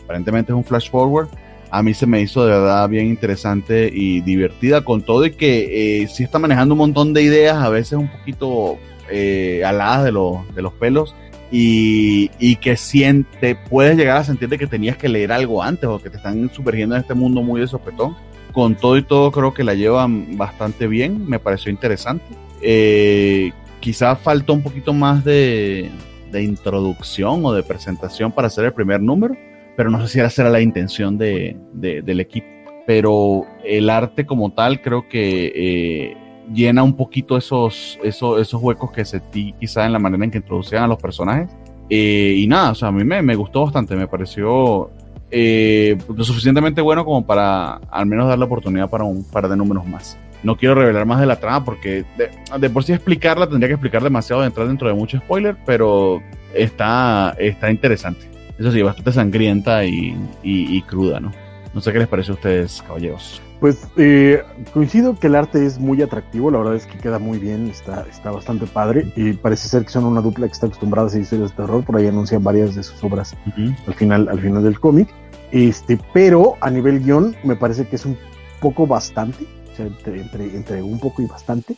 aparentemente 0.03 0.53
es 0.53 0.57
un 0.57 0.65
flash 0.65 0.91
forward, 0.91 1.29
a 1.71 1.83
mí 1.83 1.93
se 1.93 2.07
me 2.07 2.23
hizo 2.23 2.47
de 2.47 2.53
verdad 2.53 2.89
bien 2.89 3.07
interesante 3.07 3.91
y 3.93 4.23
divertida 4.23 4.83
con 4.83 5.03
todo 5.03 5.27
y 5.27 5.33
que 5.33 6.03
eh, 6.03 6.09
sí 6.09 6.23
está 6.23 6.39
manejando 6.39 6.73
un 6.73 6.79
montón 6.79 7.13
de 7.13 7.23
ideas, 7.23 7.57
a 7.57 7.69
veces 7.69 7.99
un 7.99 8.09
poquito 8.09 8.79
aladas 9.65 10.05
de, 10.05 10.11
de 10.55 10.63
los 10.63 10.73
pelos, 10.73 11.15
y, 11.51 12.57
que 12.57 12.77
siente, 12.77 13.55
puedes 13.55 13.97
llegar 13.97 14.19
a 14.19 14.25
sentir 14.25 14.49
que 14.49 14.67
tenías 14.67 14.97
que 14.97 15.09
leer 15.09 15.33
algo 15.33 15.63
antes 15.63 15.85
o 15.85 16.01
que 16.01 16.11
te 16.11 16.17
están 16.17 16.51
sumergiendo 16.53 16.95
en 16.95 17.03
este 17.03 17.15
mundo 17.15 17.43
muy 17.43 17.61
de 17.61 17.67
sopetón. 17.67 18.17
Con 18.53 18.75
todo 18.75 18.97
y 18.97 19.03
todo 19.03 19.31
creo 19.33 19.53
que 19.53 19.65
la 19.65 19.75
llevan 19.75 20.37
bastante 20.37 20.87
bien, 20.87 21.29
me 21.29 21.39
pareció 21.39 21.71
interesante. 21.71 22.25
Eh, 22.63 23.53
quizás 23.81 24.19
faltó 24.19 24.55
un 24.55 24.63
poquito 24.63 24.93
más 24.93 25.25
de, 25.25 25.91
introducción 26.35 27.47
o 27.47 27.53
de 27.55 27.63
presentación 27.63 28.31
para 28.31 28.49
hacer 28.49 28.67
el 28.67 28.73
primer 28.75 29.01
número, 29.01 29.35
pero 29.75 29.91
no 29.91 30.07
sé 30.07 30.09
si 30.09 30.41
era 30.41 30.51
la 30.51 30.61
intención 30.61 31.17
de, 31.17 31.57
del 31.73 32.21
equipo. 32.21 32.47
Pero 32.87 33.47
el 33.65 33.91
arte 33.91 34.27
como 34.27 34.53
tal 34.53 34.81
creo 34.81 35.09
que 35.09 35.53
eh, 35.55 36.17
llena 36.53 36.83
un 36.83 36.97
poquito 36.97 37.37
esos, 37.37 37.99
esos, 38.03 38.41
esos 38.41 38.63
huecos 38.63 38.91
que 38.93 39.05
sentí 39.05 39.55
quizá 39.59 39.87
en 39.87 39.93
la 39.93 39.99
manera 39.99 40.25
en 40.25 40.31
que 40.31 40.39
introducían 40.39 40.85
a 40.85 40.87
los 40.87 41.01
personajes. 41.01 41.51
Eh, 41.89 42.35
y 42.39 42.47
nada, 42.47 42.73
o 42.73 42.75
sea, 42.75 42.89
a 42.89 42.93
mí 42.93 43.05
me, 43.05 43.23
me 43.23 43.37
gustó 43.37 43.65
bastante, 43.65 43.95
me 43.95 44.09
pareció 44.09 44.91
eh, 45.31 45.97
lo 46.15 46.25
suficientemente 46.25 46.81
bueno 46.81 47.05
como 47.05 47.27
para 47.27 47.75
al 47.91 48.07
menos 48.07 48.29
dar 48.29 48.39
la 48.39 48.45
oportunidad 48.45 48.89
para 48.89 49.05
un 49.05 49.25
par 49.25 49.49
de 49.49 49.57
números 49.57 49.87
más. 49.87 50.19
No 50.43 50.57
quiero 50.57 50.75
revelar 50.75 51.07
más 51.07 51.21
de 51.21 51.27
la 51.27 51.37
trama 51.37 51.65
porque 51.65 52.05
de, 52.17 52.71
por 52.71 52.85
sí 52.85 52.93
explicarla 52.93 53.49
tendría 53.49 53.69
que 53.69 53.75
explicar 53.75 54.03
demasiado 54.03 54.43
de 54.43 54.49
entrar 54.49 54.69
dentro 54.69 54.89
de 54.89 54.95
mucho 54.95 55.19
spoiler, 55.19 55.57
pero 55.65 56.23
está, 56.55 57.35
está 57.39 57.71
interesante. 57.71 58.29
Eso 58.59 58.71
sí, 58.71 58.83
bastante 58.83 59.13
sangrienta 59.13 59.85
y, 59.85 60.17
y 60.43 60.81
cruda, 60.83 61.21
¿no? 61.21 61.33
No 61.75 61.81
sé 61.81 61.93
qué 61.93 61.99
les 61.99 62.09
parece 62.09 62.31
a 62.31 62.35
ustedes, 62.35 62.83
caballeros. 62.87 63.43
Pues 63.61 63.87
eh, 63.97 64.43
coincido 64.75 65.19
que 65.19 65.29
el 65.29 65.35
arte 65.35 65.65
es 65.65 65.79
muy 65.79 66.03
atractivo, 66.03 66.51
la 66.51 66.59
verdad 66.59 66.77
es 66.77 66.85
que 66.85 66.99
queda 66.99 67.19
muy 67.19 67.39
bien, 67.39 67.69
está, 67.69 68.05
está 68.11 68.31
bastante 68.31 68.67
padre 68.67 69.11
y 69.17 69.33
parece 69.33 69.69
ser 69.69 69.85
que 69.85 69.91
son 69.91 70.05
una 70.05 70.21
dupla 70.21 70.47
que 70.47 70.53
está 70.53 70.67
acostumbrada 70.67 71.07
a 71.07 71.09
hacer 71.09 71.23
historias 71.23 71.51
de 71.51 71.57
terror, 71.57 71.83
por 71.83 71.97
ahí 71.97 72.07
anuncian 72.07 72.45
varias 72.45 72.75
de 72.75 72.83
sus 72.83 73.03
obras 73.03 73.35
al 73.87 73.95
final 73.95 74.29
al 74.29 74.41
final 74.41 74.63
del 74.63 74.79
cómic. 74.79 75.09
Este, 75.53 75.99
pero 76.13 76.55
a 76.61 76.71
nivel 76.71 77.03
guion 77.03 77.35
me 77.45 77.57
parece 77.57 77.87
que 77.87 77.97
es 77.97 78.05
un 78.05 78.19
poco 78.61 78.87
bastante, 78.87 79.47
o 79.73 79.77
sea, 79.77 79.87
entre, 79.87 80.55
entre, 80.55 80.83
un 80.83 80.99
poco 80.99 81.23
y 81.23 81.27
bastante 81.27 81.77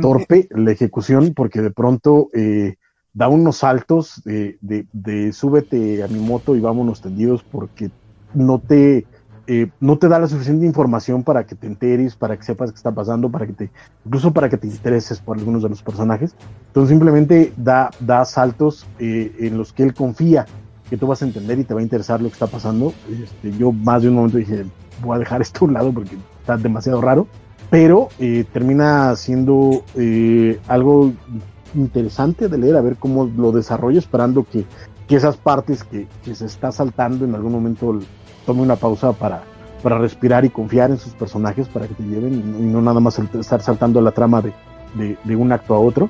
torpe 0.00 0.48
la 0.50 0.70
ejecución 0.70 1.32
porque 1.34 1.60
de 1.60 1.70
pronto 1.70 2.30
eh, 2.34 2.76
da 3.12 3.28
unos 3.28 3.58
saltos 3.58 4.22
de, 4.24 4.58
de, 4.60 4.86
de 4.92 5.32
súbete 5.32 6.02
a 6.02 6.08
mi 6.08 6.20
moto 6.20 6.56
y 6.56 6.60
vámonos 6.60 7.00
tendidos 7.00 7.42
porque 7.42 7.90
no 8.34 8.60
te, 8.60 9.06
eh, 9.50 9.70
no 9.80 9.96
te 9.96 10.08
da 10.08 10.18
la 10.18 10.28
suficiente 10.28 10.66
información 10.66 11.24
para 11.24 11.46
que 11.46 11.54
te 11.54 11.66
enteres, 11.66 12.14
para 12.16 12.36
que 12.36 12.42
sepas 12.42 12.70
qué 12.70 12.76
está 12.76 12.92
pasando, 12.92 13.30
para 13.30 13.46
que 13.46 13.54
te, 13.54 13.70
incluso 14.04 14.30
para 14.30 14.50
que 14.50 14.58
te 14.58 14.66
intereses 14.66 15.20
por 15.20 15.38
algunos 15.38 15.62
de 15.62 15.70
los 15.70 15.82
personajes. 15.82 16.34
Entonces 16.66 16.90
simplemente 16.90 17.54
da, 17.56 17.90
saltos 18.26 18.86
eh, 18.98 19.34
en 19.38 19.56
los 19.56 19.72
que 19.72 19.84
él 19.84 19.94
confía 19.94 20.44
que 20.90 20.98
tú 20.98 21.06
vas 21.06 21.22
a 21.22 21.24
entender 21.24 21.58
y 21.58 21.64
te 21.64 21.72
va 21.72 21.80
a 21.80 21.82
interesar 21.82 22.20
lo 22.20 22.28
que 22.28 22.34
está 22.34 22.46
pasando. 22.46 22.92
Este, 23.10 23.50
yo 23.56 23.72
más 23.72 24.02
de 24.02 24.10
un 24.10 24.16
momento 24.16 24.36
dije, 24.36 24.66
voy 25.02 25.16
a 25.16 25.18
dejar 25.18 25.40
esto 25.40 25.64
a 25.64 25.68
un 25.68 25.72
lado 25.72 25.92
porque 25.94 26.18
está 26.40 26.58
demasiado 26.58 27.00
raro, 27.00 27.26
pero 27.70 28.10
eh, 28.18 28.44
termina 28.52 29.16
siendo 29.16 29.82
algo 30.66 31.12
interesante 31.74 32.48
de 32.48 32.58
leer, 32.58 32.76
a 32.76 32.82
ver 32.82 32.96
cómo 32.96 33.24
lo 33.34 33.50
desarrollo, 33.50 33.98
esperando 33.98 34.44
que, 34.44 34.66
que 35.06 35.16
esas 35.16 35.38
partes 35.38 35.84
que, 35.84 36.06
que, 36.22 36.34
se 36.34 36.44
está 36.44 36.70
saltando 36.70 37.24
en 37.24 37.34
algún 37.34 37.52
momento 37.52 37.98
tome 38.48 38.62
una 38.62 38.76
pausa 38.76 39.12
para, 39.12 39.42
para 39.82 39.98
respirar 39.98 40.46
y 40.46 40.48
confiar 40.48 40.90
en 40.90 40.96
sus 40.96 41.12
personajes 41.12 41.68
para 41.68 41.86
que 41.86 41.92
te 41.92 42.02
lleven 42.02 42.32
y 42.32 42.62
no 42.62 42.80
nada 42.80 42.98
más 42.98 43.18
estar 43.18 43.60
saltando 43.60 44.00
la 44.00 44.12
trama 44.12 44.40
de, 44.40 44.54
de, 44.94 45.18
de 45.22 45.36
un 45.36 45.52
acto 45.52 45.74
a 45.74 45.78
otro. 45.78 46.08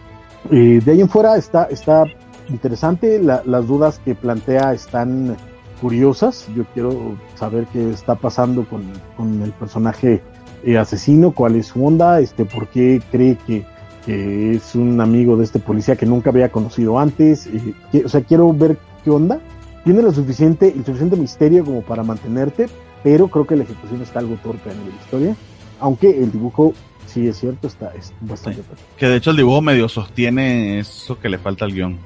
De 0.48 0.84
ahí 0.86 1.00
en 1.00 1.08
fuera 1.08 1.36
está, 1.36 1.64
está 1.64 2.04
interesante, 2.48 3.20
la, 3.20 3.42
las 3.44 3.66
dudas 3.66 4.00
que 4.04 4.14
plantea 4.14 4.72
están 4.72 5.36
curiosas, 5.80 6.46
yo 6.54 6.64
quiero 6.74 7.16
saber 7.34 7.66
qué 7.72 7.90
está 7.90 8.14
pasando 8.14 8.64
con, 8.68 8.84
con 9.16 9.42
el 9.42 9.50
personaje 9.50 10.22
eh, 10.64 10.78
asesino, 10.78 11.32
cuál 11.32 11.56
es 11.56 11.66
su 11.66 11.84
onda, 11.84 12.20
este, 12.20 12.44
por 12.44 12.68
qué 12.68 13.00
cree 13.10 13.36
que, 13.46 13.64
que, 14.04 14.52
es 14.52 14.74
un 14.74 15.00
amigo 15.00 15.36
de 15.36 15.44
este 15.44 15.58
policía 15.58 15.96
que 15.96 16.06
nunca 16.06 16.30
había 16.30 16.50
conocido 16.50 16.98
antes, 16.98 17.46
eh, 17.46 18.02
o 18.04 18.08
sea, 18.08 18.22
quiero 18.22 18.52
ver 18.52 18.78
qué 19.04 19.10
onda, 19.10 19.40
tiene 19.88 20.02
lo 20.02 20.12
suficiente, 20.12 20.68
el 20.68 20.84
suficiente 20.84 21.16
misterio 21.16 21.64
como 21.64 21.80
para 21.80 22.02
mantenerte, 22.02 22.68
pero 23.02 23.28
creo 23.28 23.46
que 23.46 23.56
la 23.56 23.62
ejecución 23.62 24.02
está 24.02 24.18
algo 24.18 24.36
torpe 24.42 24.70
en 24.70 24.86
la 24.86 24.94
historia, 25.02 25.34
aunque 25.80 26.10
el 26.10 26.30
dibujo 26.30 26.74
sí 27.06 27.26
es 27.26 27.38
cierto, 27.38 27.68
está 27.68 27.94
es 27.98 28.12
bastante 28.20 28.60
sí. 28.60 28.68
Que 28.98 29.06
de 29.06 29.16
hecho 29.16 29.30
el 29.30 29.38
dibujo 29.38 29.62
medio 29.62 29.88
sostiene 29.88 30.78
eso 30.78 31.18
que 31.18 31.30
le 31.30 31.38
falta 31.38 31.64
al 31.64 31.72
guion. 31.72 31.98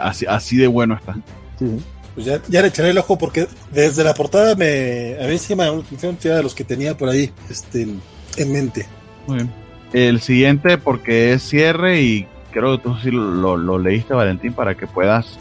Así, 0.00 0.24
así, 0.26 0.56
de 0.56 0.68
bueno 0.68 0.94
está. 0.94 1.14
Sí, 1.58 1.66
sí. 1.66 1.84
Pues 2.14 2.26
ya, 2.26 2.40
ya, 2.46 2.62
le 2.62 2.68
echaré 2.68 2.90
el 2.90 2.98
ojo 2.98 3.18
porque 3.18 3.48
desde 3.72 4.04
la 4.04 4.14
portada 4.14 4.54
me 4.54 5.16
a 5.20 5.26
mí 5.26 5.36
sí 5.36 5.56
me 5.56 5.64
llamó 5.64 5.78
la 5.78 5.82
atención 5.82 6.36
de 6.36 6.42
los 6.44 6.54
que 6.54 6.62
tenía 6.62 6.96
por 6.96 7.08
ahí 7.08 7.32
este, 7.50 7.88
en 8.36 8.52
mente. 8.52 8.86
Muy 9.26 9.38
bien. 9.38 9.50
El 9.92 10.20
siguiente 10.20 10.78
porque 10.78 11.32
es 11.32 11.42
cierre 11.42 12.02
y 12.02 12.28
creo 12.52 12.76
que 12.76 12.84
tú 12.84 12.94
sí 13.02 13.10
lo, 13.10 13.56
lo 13.56 13.78
leíste 13.80 14.14
Valentín 14.14 14.52
para 14.52 14.76
que 14.76 14.86
puedas 14.86 15.40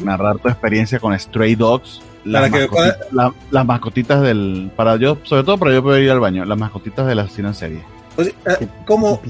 narrar 0.00 0.38
tu 0.38 0.48
experiencia 0.48 0.98
con 0.98 1.18
Stray 1.18 1.54
Dogs. 1.54 2.00
Las, 2.24 2.48
para 2.48 2.60
mascotitas, 2.60 2.96
que... 2.96 3.16
la, 3.16 3.34
las 3.50 3.66
mascotitas 3.66 4.22
del. 4.22 4.70
Para 4.74 4.96
yo, 4.96 5.18
sobre 5.24 5.44
todo 5.44 5.58
para 5.58 5.74
yo 5.74 5.82
poder 5.82 6.02
ir 6.02 6.10
al 6.10 6.20
baño, 6.20 6.44
las 6.44 6.58
mascotitas 6.58 7.06
del 7.06 7.18
asesino 7.18 7.48
en 7.48 7.54
serie. 7.54 7.82
Pues, 8.16 8.28
eh, 8.28 8.66
¿Cómo? 8.86 9.20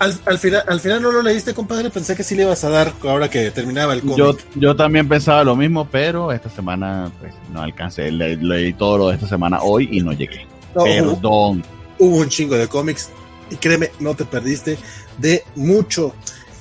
Al, 0.00 0.14
al, 0.26 0.38
final, 0.38 0.64
al 0.66 0.80
final 0.80 1.00
no 1.00 1.12
lo 1.12 1.22
leíste, 1.22 1.54
compadre. 1.54 1.88
Pensé 1.88 2.16
que 2.16 2.24
sí 2.24 2.34
le 2.34 2.42
ibas 2.42 2.64
a 2.64 2.68
dar 2.68 2.92
ahora 3.04 3.30
que 3.30 3.50
terminaba 3.52 3.94
el 3.94 4.00
cómic. 4.00 4.16
Yo, 4.18 4.36
yo 4.56 4.76
también 4.76 5.08
pensaba 5.08 5.44
lo 5.44 5.56
mismo, 5.56 5.88
pero 5.90 6.32
esta 6.32 6.50
semana 6.50 7.10
pues, 7.20 7.32
no 7.52 7.62
alcancé. 7.62 8.10
Le, 8.10 8.36
leí 8.36 8.72
todo 8.72 8.98
lo 8.98 9.08
de 9.08 9.14
esta 9.14 9.28
semana 9.28 9.60
hoy 9.62 9.88
y 9.90 10.02
no 10.02 10.12
llegué. 10.12 10.46
No, 10.74 10.84
Perdón. 10.84 11.64
Hubo, 11.98 12.08
hubo 12.08 12.16
un 12.18 12.28
chingo 12.28 12.56
de 12.56 12.68
cómics 12.68 13.10
y 13.50 13.56
créeme, 13.56 13.90
no 14.00 14.14
te 14.14 14.24
perdiste 14.24 14.76
de 15.18 15.44
mucho. 15.54 16.14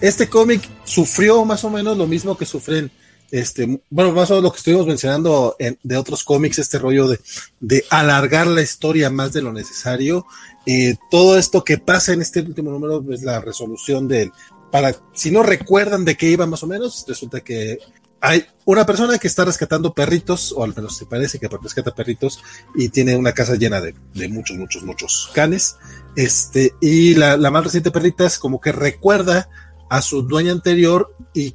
Este 0.03 0.27
cómic 0.27 0.61
sufrió 0.83 1.45
más 1.45 1.63
o 1.63 1.69
menos 1.69 1.97
lo 1.97 2.07
mismo 2.07 2.37
que 2.37 2.45
sufren, 2.45 2.91
este, 3.31 3.79
bueno, 3.89 4.11
más 4.11 4.29
o 4.29 4.33
menos 4.33 4.43
lo 4.43 4.51
que 4.51 4.57
estuvimos 4.57 4.85
mencionando 4.85 5.55
en, 5.59 5.79
de 5.81 5.95
otros 5.95 6.25
cómics, 6.25 6.59
este 6.59 6.77
rollo 6.77 7.07
de, 7.07 7.21
de, 7.61 7.85
alargar 7.89 8.47
la 8.47 8.61
historia 8.61 9.09
más 9.09 9.31
de 9.31 9.41
lo 9.41 9.53
necesario. 9.53 10.25
Eh, 10.65 10.95
todo 11.09 11.37
esto 11.37 11.63
que 11.63 11.77
pasa 11.77 12.11
en 12.11 12.21
este 12.21 12.41
último 12.41 12.69
número 12.69 13.01
es 13.13 13.23
la 13.23 13.39
resolución 13.39 14.09
del, 14.09 14.33
para, 14.73 14.93
si 15.13 15.31
no 15.31 15.41
recuerdan 15.41 16.03
de 16.03 16.17
qué 16.17 16.27
iba 16.27 16.45
más 16.47 16.63
o 16.63 16.67
menos, 16.67 17.05
resulta 17.07 17.39
que 17.39 17.79
hay 18.19 18.45
una 18.65 18.85
persona 18.85 19.17
que 19.17 19.27
está 19.27 19.45
rescatando 19.45 19.93
perritos, 19.93 20.51
o 20.51 20.65
al 20.65 20.75
menos 20.75 20.97
se 20.97 21.05
parece 21.05 21.39
que 21.39 21.47
rescata 21.47 21.95
perritos, 21.95 22.43
y 22.75 22.89
tiene 22.89 23.15
una 23.15 23.31
casa 23.31 23.55
llena 23.55 23.79
de, 23.79 23.95
de 24.13 24.27
muchos, 24.27 24.57
muchos, 24.57 24.83
muchos 24.83 25.31
canes. 25.33 25.77
Este, 26.17 26.73
y 26.81 27.15
la, 27.15 27.37
la 27.37 27.51
más 27.51 27.63
reciente 27.63 27.89
perrita 27.89 28.25
es 28.25 28.37
como 28.37 28.59
que 28.59 28.73
recuerda 28.73 29.47
a 29.93 30.01
su 30.01 30.23
dueña 30.23 30.51
anterior 30.51 31.15
y, 31.35 31.53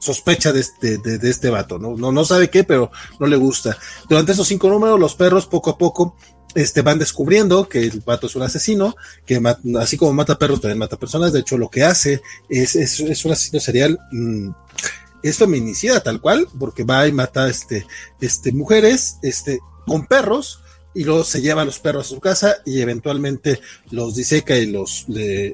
sospecha 0.00 0.50
de 0.52 0.60
este, 0.60 0.98
de, 0.98 1.30
este 1.30 1.48
vato, 1.50 1.78
¿no? 1.78 1.96
¿no? 1.96 2.10
No 2.10 2.24
sabe 2.24 2.50
qué, 2.50 2.64
pero 2.64 2.90
no 3.20 3.28
le 3.28 3.36
gusta. 3.36 3.76
Durante 4.08 4.32
esos 4.32 4.48
cinco 4.48 4.68
números, 4.68 4.98
los 4.98 5.14
perros 5.14 5.46
poco 5.46 5.70
a 5.70 5.78
poco 5.78 6.16
este, 6.56 6.82
van 6.82 6.98
descubriendo 6.98 7.68
que 7.68 7.84
el 7.84 8.00
vato 8.00 8.26
es 8.26 8.34
un 8.34 8.42
asesino, 8.42 8.96
que 9.24 9.40
así 9.78 9.96
como 9.96 10.12
mata 10.14 10.36
perros, 10.36 10.60
también 10.60 10.78
mata 10.78 10.96
personas. 10.96 11.32
De 11.32 11.40
hecho, 11.40 11.58
lo 11.58 11.68
que 11.68 11.84
hace 11.84 12.22
es, 12.48 12.74
es, 12.74 12.98
es 12.98 13.24
un 13.24 13.32
asesino 13.32 13.60
serial. 13.60 13.96
Mmm, 14.10 14.50
es 15.22 15.36
feminicida 15.36 16.02
tal 16.02 16.20
cual, 16.20 16.48
porque 16.58 16.82
va 16.82 17.06
y 17.06 17.12
mata 17.12 17.48
este, 17.48 17.86
este, 18.20 18.50
mujeres, 18.50 19.18
este, 19.22 19.60
con 19.86 20.06
perros, 20.06 20.59
y 20.94 21.04
luego 21.04 21.24
se 21.24 21.40
lleva 21.40 21.62
a 21.62 21.64
los 21.64 21.78
perros 21.78 22.06
a 22.06 22.10
su 22.10 22.20
casa 22.20 22.56
y 22.64 22.80
eventualmente 22.80 23.60
los 23.90 24.14
diseca 24.14 24.56
y 24.56 24.66
los 24.66 25.04
le, 25.08 25.46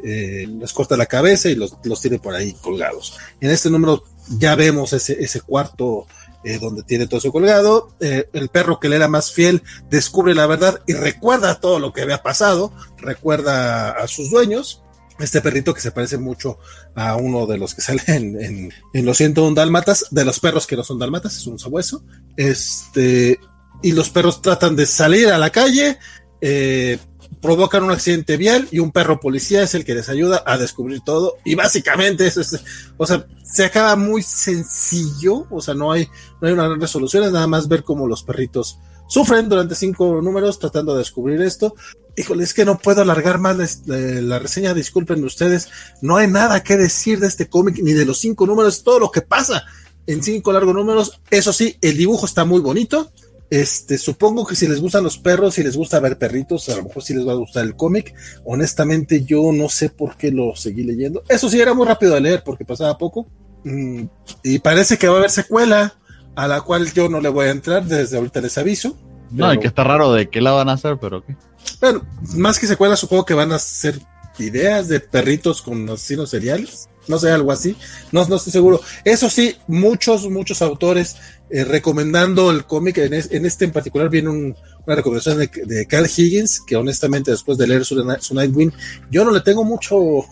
eh, 0.42 0.46
les 0.46 0.72
corta 0.72 0.96
la 0.96 1.06
cabeza 1.06 1.48
y 1.48 1.54
los, 1.54 1.76
los, 1.84 2.00
tiene 2.00 2.18
por 2.18 2.34
ahí 2.34 2.52
colgados. 2.54 3.18
En 3.40 3.50
este 3.50 3.70
número 3.70 4.02
ya 4.38 4.54
vemos 4.54 4.92
ese, 4.92 5.22
ese 5.22 5.40
cuarto 5.40 6.06
eh, 6.44 6.58
donde 6.58 6.82
tiene 6.82 7.06
todo 7.06 7.18
eso 7.18 7.32
colgado. 7.32 7.90
Eh, 8.00 8.28
el 8.32 8.48
perro 8.48 8.80
que 8.80 8.88
le 8.88 8.96
era 8.96 9.08
más 9.08 9.32
fiel 9.32 9.62
descubre 9.90 10.34
la 10.34 10.46
verdad 10.46 10.80
y 10.86 10.94
recuerda 10.94 11.60
todo 11.60 11.78
lo 11.78 11.92
que 11.92 12.02
había 12.02 12.22
pasado, 12.22 12.72
recuerda 12.98 13.90
a 13.90 14.06
sus 14.08 14.30
dueños. 14.30 14.82
Este 15.18 15.40
perrito 15.40 15.72
que 15.72 15.80
se 15.80 15.92
parece 15.92 16.18
mucho 16.18 16.58
a 16.94 17.16
uno 17.16 17.46
de 17.46 17.58
los 17.58 17.74
que 17.74 17.80
salen 17.82 18.04
en, 18.06 18.40
en, 18.40 18.72
en 18.92 19.06
los 19.06 19.18
101 19.18 19.54
dálmatas, 19.54 20.06
de 20.10 20.24
los 20.24 20.40
perros 20.40 20.66
que 20.66 20.76
no 20.76 20.84
son 20.84 20.98
dálmatas, 20.98 21.36
es 21.36 21.46
un 21.46 21.58
sabueso. 21.58 22.02
Este, 22.36 23.38
y 23.86 23.92
los 23.92 24.10
perros 24.10 24.42
tratan 24.42 24.74
de 24.74 24.84
salir 24.84 25.28
a 25.28 25.38
la 25.38 25.50
calle, 25.50 25.96
eh, 26.40 26.98
provocan 27.40 27.84
un 27.84 27.92
accidente 27.92 28.36
vial 28.36 28.66
y 28.72 28.80
un 28.80 28.90
perro 28.90 29.20
policía 29.20 29.62
es 29.62 29.76
el 29.76 29.84
que 29.84 29.94
les 29.94 30.08
ayuda 30.08 30.42
a 30.44 30.58
descubrir 30.58 31.02
todo. 31.02 31.36
Y 31.44 31.54
básicamente 31.54 32.26
eso 32.26 32.40
es, 32.40 32.58
o 32.96 33.06
sea, 33.06 33.24
se 33.44 33.64
acaba 33.64 33.94
muy 33.94 34.24
sencillo, 34.24 35.46
o 35.50 35.62
sea, 35.62 35.74
no 35.74 35.92
hay, 35.92 36.08
no 36.40 36.48
hay 36.48 36.54
una 36.54 36.74
resolución, 36.74 37.22
es 37.22 37.30
nada 37.30 37.46
más 37.46 37.68
ver 37.68 37.84
cómo 37.84 38.08
los 38.08 38.24
perritos 38.24 38.80
sufren 39.06 39.48
durante 39.48 39.76
cinco 39.76 40.20
números 40.20 40.58
tratando 40.58 40.94
de 40.94 40.98
descubrir 40.98 41.40
esto. 41.42 41.76
Híjole, 42.16 42.42
es 42.42 42.54
que 42.54 42.64
no 42.64 42.78
puedo 42.78 43.02
alargar 43.02 43.38
más 43.38 43.82
la, 43.86 43.96
la 43.96 44.40
reseña, 44.40 44.74
disculpen 44.74 45.22
ustedes, 45.22 45.68
no 46.02 46.16
hay 46.16 46.26
nada 46.26 46.64
que 46.64 46.76
decir 46.76 47.20
de 47.20 47.28
este 47.28 47.48
cómic 47.48 47.78
ni 47.80 47.92
de 47.92 48.04
los 48.04 48.18
cinco 48.18 48.48
números, 48.48 48.82
todo 48.82 48.98
lo 48.98 49.12
que 49.12 49.22
pasa 49.22 49.64
en 50.06 50.22
cinco 50.22 50.52
largos 50.52 50.74
números. 50.74 51.20
Eso 51.30 51.52
sí, 51.52 51.76
el 51.80 51.96
dibujo 51.96 52.26
está 52.26 52.44
muy 52.44 52.60
bonito. 52.60 53.12
Este, 53.48 53.96
supongo 53.96 54.44
que 54.44 54.56
si 54.56 54.66
les 54.66 54.80
gustan 54.80 55.04
los 55.04 55.18
perros, 55.18 55.54
si 55.54 55.62
les 55.62 55.76
gusta 55.76 56.00
ver 56.00 56.18
perritos, 56.18 56.68
a 56.68 56.76
lo 56.76 56.84
mejor 56.84 57.02
sí 57.02 57.14
les 57.14 57.26
va 57.26 57.32
a 57.32 57.36
gustar 57.36 57.64
el 57.64 57.76
cómic. 57.76 58.14
Honestamente, 58.44 59.24
yo 59.24 59.52
no 59.52 59.68
sé 59.68 59.90
por 59.90 60.16
qué 60.16 60.32
lo 60.32 60.56
seguí 60.56 60.82
leyendo. 60.82 61.22
Eso 61.28 61.48
sí, 61.48 61.60
era 61.60 61.74
muy 61.74 61.86
rápido 61.86 62.14
de 62.14 62.20
leer 62.20 62.42
porque 62.44 62.64
pasaba 62.64 62.98
poco. 62.98 63.26
Mm, 63.64 64.04
y 64.42 64.58
parece 64.58 64.98
que 64.98 65.08
va 65.08 65.14
a 65.14 65.18
haber 65.18 65.30
secuela, 65.30 65.94
a 66.34 66.48
la 66.48 66.60
cual 66.60 66.92
yo 66.92 67.08
no 67.08 67.20
le 67.20 67.28
voy 67.28 67.46
a 67.46 67.50
entrar, 67.50 67.84
desde 67.84 68.16
ahorita 68.16 68.40
les 68.40 68.58
aviso. 68.58 68.96
No, 69.30 69.52
y 69.52 69.58
que 69.58 69.66
está 69.66 69.84
raro 69.84 70.12
de 70.12 70.28
qué 70.28 70.40
la 70.40 70.52
van 70.52 70.68
a 70.68 70.72
hacer, 70.72 70.98
pero 71.00 71.24
qué. 71.24 71.36
Bueno, 71.80 72.06
más 72.34 72.58
que 72.58 72.66
secuela, 72.66 72.96
supongo 72.96 73.24
que 73.24 73.34
van 73.34 73.52
a 73.52 73.58
ser 73.58 74.00
ideas 74.38 74.88
de 74.88 75.00
perritos 75.00 75.62
con 75.62 75.88
asesinos 75.88 76.30
seriales. 76.30 76.88
No 77.08 77.18
sé, 77.18 77.30
algo 77.30 77.52
así. 77.52 77.76
No, 78.12 78.26
no 78.26 78.36
estoy 78.36 78.52
seguro. 78.52 78.80
Eso 79.04 79.30
sí, 79.30 79.56
muchos, 79.68 80.28
muchos 80.28 80.60
autores 80.62 81.16
eh, 81.48 81.64
recomendando 81.64 82.50
el 82.50 82.64
cómic. 82.64 82.98
En, 82.98 83.14
es, 83.14 83.30
en, 83.30 83.46
este 83.46 83.64
en 83.64 83.72
particular 83.72 84.08
viene 84.08 84.30
un, 84.30 84.56
una 84.84 84.96
recomendación 84.96 85.38
de, 85.38 85.50
de, 85.64 85.86
Carl 85.86 86.06
Higgins, 86.06 86.60
que 86.60 86.76
honestamente 86.76 87.30
después 87.30 87.56
de 87.56 87.66
leer 87.66 87.84
su, 87.84 87.94
su 88.20 88.34
Nightwing, 88.34 88.72
yo 89.10 89.24
no 89.24 89.30
le 89.30 89.40
tengo 89.40 89.64
mucho, 89.64 89.96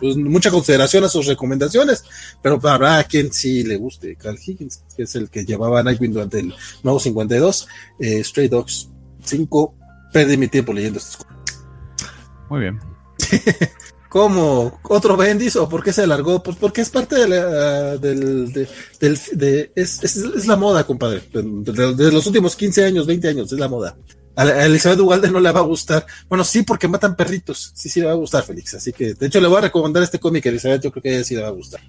pues, 0.00 0.16
mucha 0.16 0.50
consideración 0.50 1.04
a 1.04 1.08
sus 1.08 1.26
recomendaciones, 1.26 2.04
pero 2.42 2.60
habrá 2.68 2.98
a 2.98 3.04
quien 3.04 3.32
sí 3.32 3.64
le 3.64 3.76
guste. 3.76 4.16
Carl 4.16 4.38
Higgins, 4.38 4.82
que 4.96 5.04
es 5.04 5.14
el 5.14 5.30
que 5.30 5.44
llevaba 5.44 5.82
Nightwing 5.82 6.12
durante 6.12 6.40
el 6.40 6.54
nuevo 6.82 7.00
52, 7.00 7.68
eh, 8.00 8.22
Stray 8.22 8.48
Dogs 8.48 8.88
5. 9.24 9.74
Perdí 10.12 10.36
mi 10.36 10.48
tiempo 10.48 10.72
leyendo 10.72 10.98
estas 10.98 11.16
cosas. 11.16 11.36
Muy 12.48 12.60
bien. 12.60 12.80
¿Cómo? 14.08 14.80
¿Otro 14.84 15.16
Bendis? 15.16 15.56
¿O 15.56 15.68
por 15.68 15.82
qué 15.82 15.92
se 15.92 16.02
alargó? 16.02 16.42
Pues 16.42 16.56
porque 16.56 16.80
es 16.80 16.90
parte 16.90 17.16
de 17.16 17.28
la, 17.28 17.96
del, 17.96 18.52
de, 18.52 18.68
del 19.00 19.18
de, 19.32 19.72
es, 19.74 20.02
es, 20.02 20.16
es, 20.16 20.46
la 20.46 20.56
moda, 20.56 20.84
compadre. 20.84 21.22
De, 21.32 21.42
de, 21.42 21.94
de, 21.94 22.12
los 22.12 22.26
últimos 22.26 22.56
15 22.56 22.84
años, 22.84 23.06
20 23.06 23.28
años, 23.28 23.52
es 23.52 23.58
la 23.58 23.68
moda. 23.68 23.96
A, 24.36 24.66
Elizabeth 24.66 25.00
Ugalde 25.00 25.30
no 25.30 25.40
le 25.40 25.50
va 25.50 25.60
a 25.60 25.64
gustar. 25.64 26.06
Bueno, 26.28 26.44
sí, 26.44 26.62
porque 26.62 26.88
matan 26.88 27.16
perritos. 27.16 27.72
Sí, 27.74 27.88
sí 27.88 28.00
le 28.00 28.06
va 28.06 28.12
a 28.12 28.16
gustar, 28.16 28.44
Félix. 28.44 28.74
Así 28.74 28.92
que, 28.92 29.14
de 29.14 29.26
hecho, 29.26 29.40
le 29.40 29.48
voy 29.48 29.58
a 29.58 29.62
recomendar 29.62 30.02
este 30.02 30.20
cómic 30.20 30.46
a 30.46 30.50
Elizabeth. 30.50 30.82
Yo 30.82 30.92
creo 30.92 31.02
que 31.02 31.08
a 31.08 31.12
ella 31.14 31.24
sí 31.24 31.34
le 31.34 31.42
va 31.42 31.48
a 31.48 31.52
gustar. 31.52 31.80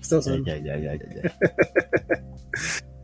Ya, 0.46 0.58
ya, 0.58 0.78
ya, 0.78 0.96
ya, 0.96 1.36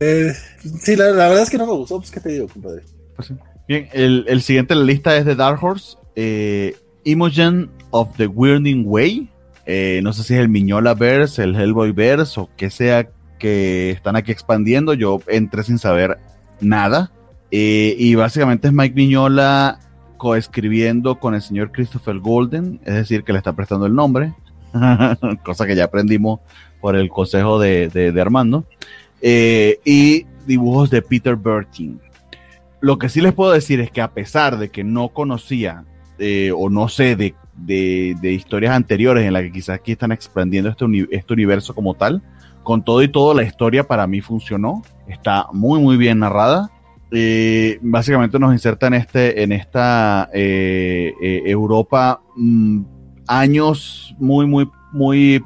eh, 0.00 0.34
sí, 0.82 0.96
la, 0.96 1.12
verdad 1.12 1.42
es 1.42 1.50
que 1.50 1.58
no 1.58 1.66
me 1.66 1.72
gustó. 1.72 1.98
Pues, 1.98 2.10
¿qué 2.10 2.20
te 2.20 2.30
digo, 2.30 2.48
compadre? 2.48 2.82
Pues 3.16 3.32
Bien, 3.68 3.88
el, 3.92 4.24
el, 4.28 4.42
siguiente 4.42 4.74
en 4.74 4.80
la 4.80 4.86
lista 4.86 5.16
es 5.16 5.24
de 5.26 5.34
Dark 5.34 5.62
Horse. 5.62 5.98
Eh, 6.16 6.76
Imogen 7.04 7.70
of 7.94 8.16
the 8.16 8.26
Weirding 8.26 8.84
Way. 8.86 9.28
Eh, 9.66 10.00
no 10.02 10.12
sé 10.12 10.24
si 10.24 10.34
es 10.34 10.40
el 10.40 10.48
Miñola 10.48 10.94
Verse, 10.94 11.42
el 11.42 11.54
Hellboy 11.54 11.92
Verse 11.92 12.38
o 12.40 12.50
que 12.56 12.68
sea 12.68 13.08
que 13.38 13.90
están 13.90 14.16
aquí 14.16 14.32
expandiendo. 14.32 14.94
Yo 14.94 15.20
entré 15.28 15.62
sin 15.62 15.78
saber 15.78 16.18
nada. 16.60 17.12
Eh, 17.52 17.94
y 17.96 18.16
básicamente 18.16 18.68
es 18.68 18.74
Mike 18.74 18.96
Miñola 18.96 19.78
coescribiendo 20.16 21.20
con 21.20 21.34
el 21.34 21.42
señor 21.42 21.70
Christopher 21.70 22.18
Golden, 22.18 22.80
es 22.84 22.94
decir, 22.94 23.22
que 23.22 23.32
le 23.32 23.38
está 23.38 23.52
prestando 23.52 23.86
el 23.86 23.94
nombre, 23.94 24.32
cosa 25.44 25.66
que 25.66 25.76
ya 25.76 25.84
aprendimos 25.84 26.40
por 26.80 26.96
el 26.96 27.08
consejo 27.10 27.60
de, 27.60 28.12
Armando, 28.20 28.64
eh, 29.22 29.78
y 29.84 30.26
dibujos 30.46 30.90
de 30.90 31.02
Peter 31.02 31.36
Bertin. 31.36 32.00
Lo 32.80 32.98
que 32.98 33.08
sí 33.08 33.20
les 33.20 33.34
puedo 33.34 33.52
decir 33.52 33.80
es 33.80 33.90
que 33.90 34.00
a 34.00 34.12
pesar 34.12 34.58
de 34.58 34.70
que 34.70 34.82
no 34.82 35.10
conocía 35.10 35.84
eh, 36.18 36.52
o 36.56 36.70
no 36.70 36.88
sé 36.88 37.16
de, 37.16 37.34
historias 38.22 38.74
anteriores 38.74 39.24
en 39.24 39.32
las 39.32 39.42
que 39.42 39.52
quizás 39.52 39.76
aquí 39.76 39.92
están 39.92 40.12
expandiendo 40.12 40.70
este, 40.70 40.84
este 41.10 41.32
universo 41.32 41.74
como 41.74 41.94
tal, 41.94 42.22
con 42.62 42.84
todo 42.84 43.02
y 43.02 43.08
todo 43.08 43.34
la 43.34 43.42
historia 43.42 43.84
para 43.84 44.06
mí 44.06 44.20
funcionó, 44.20 44.82
está 45.06 45.46
muy 45.52 45.80
muy 45.80 45.96
bien 45.96 46.18
narrada 46.20 46.70
eh, 47.16 47.78
básicamente 47.80 48.40
nos 48.40 48.52
inserta 48.52 48.88
en 48.88 48.94
este 48.94 49.44
en 49.44 49.52
esta 49.52 50.28
eh, 50.34 51.12
eh, 51.22 51.42
Europa 51.46 52.20
mm, 52.34 52.80
años 53.28 54.16
muy 54.18 54.46
muy 54.46 54.68
muy 54.92 55.40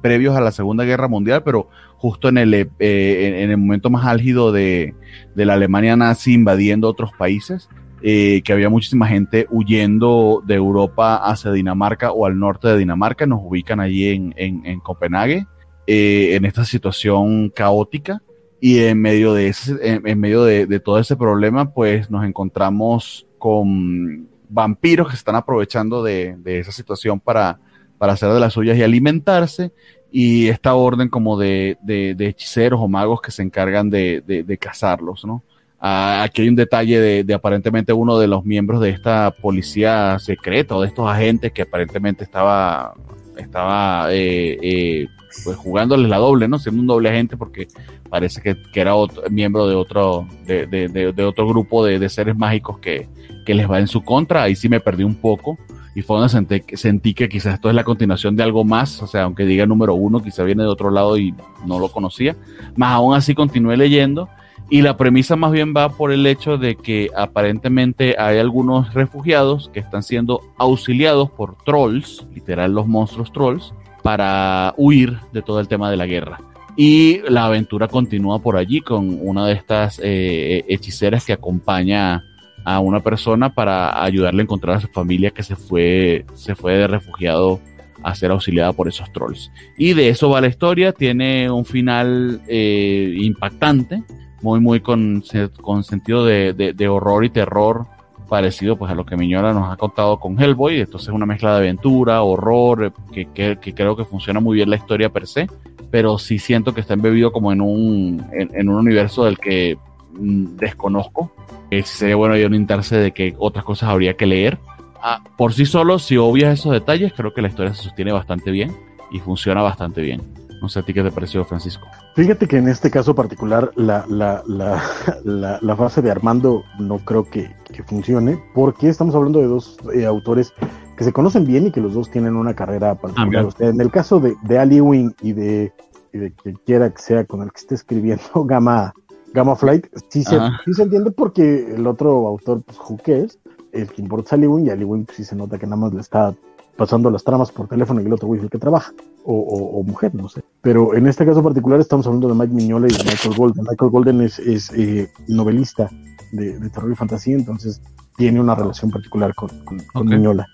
previos 0.00 0.36
a 0.36 0.40
la 0.40 0.52
Segunda 0.52 0.84
Guerra 0.84 1.08
Mundial, 1.08 1.42
pero 1.42 1.68
justo 1.96 2.28
en 2.28 2.38
el 2.38 2.54
en, 2.54 3.50
el 3.50 3.56
momento 3.56 3.90
más 3.90 4.06
álgido 4.06 4.52
de, 4.52 4.94
la 5.34 5.54
Alemania 5.54 5.96
nazi 5.96 6.34
invadiendo 6.34 6.88
otros 6.88 7.10
países. 7.18 7.68
Que 8.04 8.52
había 8.52 8.68
muchísima 8.68 9.08
gente 9.08 9.46
huyendo 9.50 10.42
de 10.44 10.56
Europa 10.56 11.16
hacia 11.16 11.52
Dinamarca 11.52 12.12
o 12.12 12.26
al 12.26 12.38
norte 12.38 12.68
de 12.68 12.76
Dinamarca, 12.76 13.24
nos 13.24 13.40
ubican 13.42 13.80
allí 13.80 14.08
en, 14.08 14.34
en 14.36 14.80
Copenhague, 14.80 15.46
en 15.86 16.44
esta 16.44 16.64
situación 16.64 17.48
caótica 17.48 18.20
y 18.64 18.78
en 18.78 18.98
medio 18.98 19.34
de 19.34 19.48
ese, 19.48 19.76
en, 19.82 20.18
medio 20.18 20.42
de, 20.42 20.80
todo 20.80 20.98
ese 20.98 21.16
problema, 21.16 21.74
pues 21.74 22.10
nos 22.10 22.24
encontramos 22.24 23.26
con 23.36 24.26
vampiros 24.48 25.08
que 25.08 25.12
se 25.12 25.18
están 25.18 25.36
aprovechando 25.36 26.02
de, 26.02 26.38
esa 26.46 26.72
situación 26.72 27.20
para, 27.20 27.60
para 27.98 28.14
hacer 28.14 28.30
de 28.30 28.40
las 28.40 28.54
suyas 28.54 28.78
y 28.78 28.82
alimentarse. 28.82 29.70
Y 30.10 30.48
esta 30.48 30.76
orden 30.76 31.10
como 31.10 31.38
de, 31.38 31.76
hechiceros 32.18 32.80
o 32.80 32.88
magos 32.88 33.20
que 33.20 33.32
se 33.32 33.42
encargan 33.42 33.90
de, 33.90 34.58
cazarlos, 34.58 35.26
¿no? 35.26 35.42
Ah, 35.86 36.22
aquí 36.22 36.40
hay 36.40 36.48
un 36.48 36.54
detalle 36.56 37.22
de, 37.24 37.34
aparentemente 37.34 37.92
uno 37.92 38.18
de 38.18 38.26
los 38.26 38.42
miembros 38.46 38.80
de 38.80 38.88
esta 38.88 39.30
policía 39.32 40.18
secreta 40.18 40.74
o 40.76 40.80
de 40.80 40.88
estos 40.88 41.06
agentes 41.06 41.52
que 41.52 41.60
aparentemente 41.60 42.24
estaba, 42.24 42.94
estaba 43.36 44.10
eh, 44.10 44.58
eh, 44.62 45.08
pues 45.44 45.58
jugándoles 45.58 46.08
la 46.08 46.16
doble, 46.16 46.48
¿no? 46.48 46.58
Siendo 46.58 46.80
un 46.80 46.86
doble 46.86 47.10
agente 47.10 47.36
porque 47.36 47.68
parece 48.08 48.40
que, 48.40 48.56
era 48.80 48.94
otro, 48.94 49.24
miembro 49.28 49.68
de 49.68 49.74
otro, 49.74 50.26
de, 50.46 50.66
de, 50.66 50.88
de, 50.88 51.24
otro 51.26 51.46
grupo 51.46 51.84
de, 51.84 52.08
seres 52.08 52.34
mágicos 52.34 52.78
que, 52.78 53.06
que, 53.44 53.52
les 53.52 53.70
va 53.70 53.78
en 53.78 53.86
su 53.86 54.02
contra. 54.02 54.44
Ahí 54.44 54.56
sí 54.56 54.70
me 54.70 54.80
perdí 54.80 55.04
un 55.04 55.16
poco 55.16 55.58
y 55.94 56.00
fue 56.00 56.16
donde 56.16 56.30
sentí, 56.30 56.62
sentí, 56.78 57.12
que 57.12 57.28
quizás 57.28 57.56
esto 57.56 57.68
es 57.68 57.74
la 57.74 57.84
continuación 57.84 58.36
de 58.36 58.42
algo 58.42 58.64
más, 58.64 59.02
o 59.02 59.06
sea, 59.06 59.24
aunque 59.24 59.44
diga 59.44 59.66
número 59.66 59.92
uno, 59.92 60.22
quizá 60.22 60.44
viene 60.44 60.62
de 60.62 60.68
otro 60.70 60.90
lado 60.90 61.18
y 61.18 61.34
no 61.66 61.78
lo 61.78 61.90
conocía. 61.90 62.34
Más 62.74 62.92
aún 62.94 63.14
así 63.14 63.34
continué 63.34 63.76
leyendo 63.76 64.30
y 64.70 64.82
la 64.82 64.96
premisa 64.96 65.36
más 65.36 65.52
bien 65.52 65.74
va 65.76 65.90
por 65.90 66.10
el 66.10 66.26
hecho 66.26 66.56
de 66.56 66.76
que 66.76 67.10
aparentemente 67.16 68.16
hay 68.18 68.38
algunos 68.38 68.94
refugiados 68.94 69.70
que 69.72 69.80
están 69.80 70.02
siendo 70.02 70.40
auxiliados 70.58 71.30
por 71.30 71.56
trolls, 71.64 72.26
literal 72.34 72.72
los 72.72 72.86
monstruos 72.86 73.32
trolls, 73.32 73.74
para 74.02 74.74
huir 74.76 75.18
de 75.32 75.42
todo 75.42 75.60
el 75.60 75.68
tema 75.68 75.90
de 75.90 75.96
la 75.96 76.06
guerra. 76.06 76.40
Y 76.76 77.20
la 77.28 77.46
aventura 77.46 77.88
continúa 77.88 78.40
por 78.40 78.56
allí 78.56 78.80
con 78.80 79.18
una 79.20 79.46
de 79.46 79.52
estas 79.52 80.00
eh, 80.02 80.64
hechiceras 80.68 81.24
que 81.24 81.32
acompaña 81.32 82.24
a 82.64 82.80
una 82.80 83.00
persona 83.00 83.54
para 83.54 84.02
ayudarle 84.02 84.42
a 84.42 84.44
encontrar 84.44 84.76
a 84.76 84.80
su 84.80 84.88
familia 84.88 85.30
que 85.30 85.42
se 85.42 85.54
fue, 85.54 86.24
se 86.34 86.54
fue 86.54 86.76
de 86.76 86.86
refugiado 86.88 87.60
a 88.02 88.14
ser 88.14 88.30
auxiliada 88.30 88.72
por 88.72 88.88
esos 88.88 89.12
trolls. 89.12 89.50
Y 89.78 89.94
de 89.94 90.08
eso 90.08 90.30
va 90.30 90.40
la 90.40 90.48
historia, 90.48 90.92
tiene 90.92 91.50
un 91.50 91.64
final 91.64 92.40
eh, 92.48 93.14
impactante, 93.18 94.02
muy, 94.44 94.60
muy 94.60 94.80
con, 94.80 95.24
con 95.62 95.82
sentido 95.84 96.24
de, 96.24 96.52
de, 96.52 96.88
horror 96.88 97.24
y 97.24 97.30
terror 97.30 97.86
parecido 98.28 98.76
pues 98.76 98.92
a 98.92 98.94
lo 98.94 99.06
que 99.06 99.16
Miñola 99.16 99.54
nos 99.54 99.72
ha 99.72 99.76
contado 99.76 100.20
con 100.20 100.40
Hellboy, 100.40 100.80
entonces 100.80 101.08
una 101.08 101.24
mezcla 101.24 101.52
de 101.52 101.58
aventura, 101.58 102.22
horror, 102.22 102.92
que, 103.12 103.26
que, 103.32 103.74
creo 103.74 103.96
que 103.96 104.04
funciona 104.04 104.40
muy 104.40 104.56
bien 104.56 104.68
la 104.68 104.76
historia 104.76 105.08
per 105.08 105.26
se, 105.26 105.46
pero 105.90 106.18
sí 106.18 106.38
siento 106.38 106.74
que 106.74 106.82
está 106.82 106.92
embebido 106.92 107.32
como 107.32 107.52
en 107.52 107.62
un, 107.62 108.22
en, 108.32 108.68
un 108.68 108.76
universo 108.76 109.24
del 109.24 109.38
que 109.38 109.78
mm, 110.12 110.56
desconozco, 110.56 111.32
que 111.70 111.82
sería 111.82 112.16
bueno 112.16 112.34
orientarse 112.34 112.96
de 112.96 113.12
que 113.12 113.34
otras 113.38 113.64
cosas 113.64 113.88
habría 113.88 114.14
que 114.14 114.26
leer. 114.26 114.58
Ah, 115.02 115.22
por 115.38 115.54
sí 115.54 115.64
solo, 115.64 115.98
si 115.98 116.18
obvias 116.18 116.58
esos 116.58 116.72
detalles, 116.72 117.14
creo 117.14 117.32
que 117.32 117.40
la 117.40 117.48
historia 117.48 117.72
se 117.72 117.82
sostiene 117.82 118.12
bastante 118.12 118.50
bien 118.50 118.76
y 119.10 119.20
funciona 119.20 119.62
bastante 119.62 120.02
bien. 120.02 120.43
No 120.60 120.68
sé 120.68 120.80
a 120.80 120.82
ti 120.82 120.94
qué 120.94 121.02
te 121.02 121.10
pareció, 121.10 121.44
Francisco. 121.44 121.86
Fíjate 122.14 122.46
que 122.46 122.56
en 122.56 122.68
este 122.68 122.90
caso 122.90 123.14
particular, 123.14 123.70
la, 123.76 124.04
la, 124.08 124.42
la, 124.46 125.58
la, 125.60 125.76
fase 125.76 126.00
de 126.00 126.10
Armando 126.10 126.64
no 126.78 126.98
creo 126.98 127.24
que, 127.24 127.54
funcione, 127.86 128.42
porque 128.54 128.88
estamos 128.88 129.14
hablando 129.14 129.40
de 129.40 129.46
dos 129.46 129.76
eh, 129.92 130.06
autores 130.06 130.52
que 130.96 131.04
se 131.04 131.12
conocen 131.12 131.44
bien 131.44 131.66
y 131.66 131.70
que 131.70 131.80
los 131.80 131.94
dos 131.94 132.10
tienen 132.10 132.36
una 132.36 132.54
carrera 132.54 132.94
particular. 132.94 133.48
Ah, 133.60 133.64
en 133.64 133.80
el 133.80 133.90
caso 133.90 134.20
de, 134.20 134.36
de 134.42 134.58
Ali 134.58 134.80
Wing 134.80 135.12
y 135.22 135.32
de, 135.32 135.72
y 136.12 136.30
quien 136.30 136.56
quiera 136.64 136.90
que 136.90 137.02
sea 137.02 137.24
con 137.24 137.42
el 137.42 137.50
que 137.52 137.60
esté 137.60 137.74
escribiendo 137.74 138.24
Gamma, 138.44 138.94
Gamma 139.32 139.56
Flight, 139.56 139.86
sí 140.08 140.22
se, 140.22 140.38
sí 140.64 140.72
se 140.72 140.82
entiende 140.84 141.10
porque 141.10 141.74
el 141.74 141.86
otro 141.86 142.26
autor, 142.26 142.62
pues, 142.62 142.78
Who 142.78 142.98
es 143.06 143.38
el 143.72 143.88
que 143.88 144.02
importa 144.02 144.28
es 144.28 144.32
Ali 144.34 144.46
Wing, 144.46 144.66
y 144.66 144.70
Ali 144.70 144.84
Wing 144.84 145.04
pues, 145.04 145.16
sí 145.16 145.24
se 145.24 145.34
nota 145.34 145.58
que 145.58 145.66
nada 145.66 145.76
más 145.76 145.92
le 145.92 146.00
está 146.00 146.34
pasando 146.76 147.10
las 147.10 147.24
tramas 147.24 147.52
por 147.52 147.68
teléfono 147.68 148.00
y 148.00 148.06
el 148.06 148.12
otro 148.12 148.26
güey 148.26 148.38
es 148.38 148.44
el 148.44 148.50
que 148.50 148.58
trabaja, 148.58 148.92
o, 149.24 149.82
mujer, 149.86 150.14
no 150.14 150.28
sé. 150.28 150.42
Pero 150.60 150.94
en 150.94 151.06
este 151.06 151.24
caso 151.24 151.42
particular 151.42 151.80
estamos 151.80 152.06
hablando 152.06 152.28
de 152.28 152.34
Mike 152.34 152.54
Miñola 152.54 152.88
y 152.88 152.92
de 152.92 153.04
Michael 153.04 153.34
Golden. 153.36 153.64
Michael 153.68 153.90
Golden 153.90 154.20
es, 154.20 154.38
es 154.38 154.70
eh, 154.74 155.10
novelista 155.28 155.88
de, 156.32 156.58
terror 156.70 156.92
y 156.92 156.96
fantasía, 156.96 157.36
entonces 157.36 157.80
tiene 158.16 158.40
una 158.40 158.54
relación 158.54 158.90
particular 158.90 159.34
con, 159.34 159.50
con, 159.64 160.06
Miñola. 160.06 160.46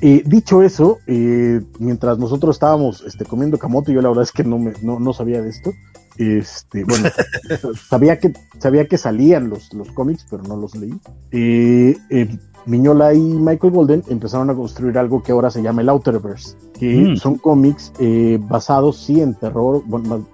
Eh, 0.00 0.22
dicho 0.26 0.62
eso, 0.62 0.98
eh, 1.06 1.60
mientras 1.78 2.18
nosotros 2.18 2.56
estábamos 2.56 3.02
este, 3.06 3.24
comiendo 3.24 3.58
camote, 3.58 3.92
yo 3.92 4.02
la 4.02 4.08
verdad 4.08 4.24
es 4.24 4.32
que 4.32 4.44
no, 4.44 4.58
me, 4.58 4.72
no, 4.82 5.00
no 5.00 5.12
sabía 5.12 5.40
de 5.42 5.48
esto. 5.48 5.72
Este, 6.18 6.84
bueno, 6.84 7.08
sabía 7.88 8.18
que 8.18 8.32
sabía 8.58 8.86
que 8.86 8.98
salían 8.98 9.48
los, 9.48 9.72
los 9.72 9.90
cómics, 9.92 10.26
pero 10.30 10.42
no 10.42 10.56
los 10.56 10.74
leí. 10.76 10.92
Eh, 11.30 11.96
Miñola 12.66 13.14
y 13.14 13.20
Michael 13.20 13.72
Golden 13.72 14.02
empezaron 14.08 14.50
a 14.50 14.54
construir 14.54 14.98
algo 14.98 15.22
que 15.22 15.32
ahora 15.32 15.50
se 15.50 15.62
llama 15.62 15.82
el 15.82 15.88
Outerverse, 15.88 16.56
que 16.78 17.12
mm. 17.12 17.16
son 17.16 17.36
cómics 17.38 17.92
eh, 17.98 18.38
basados 18.48 18.98
sí 18.98 19.20
en 19.20 19.34
terror, 19.34 19.82
bueno, 19.86 20.24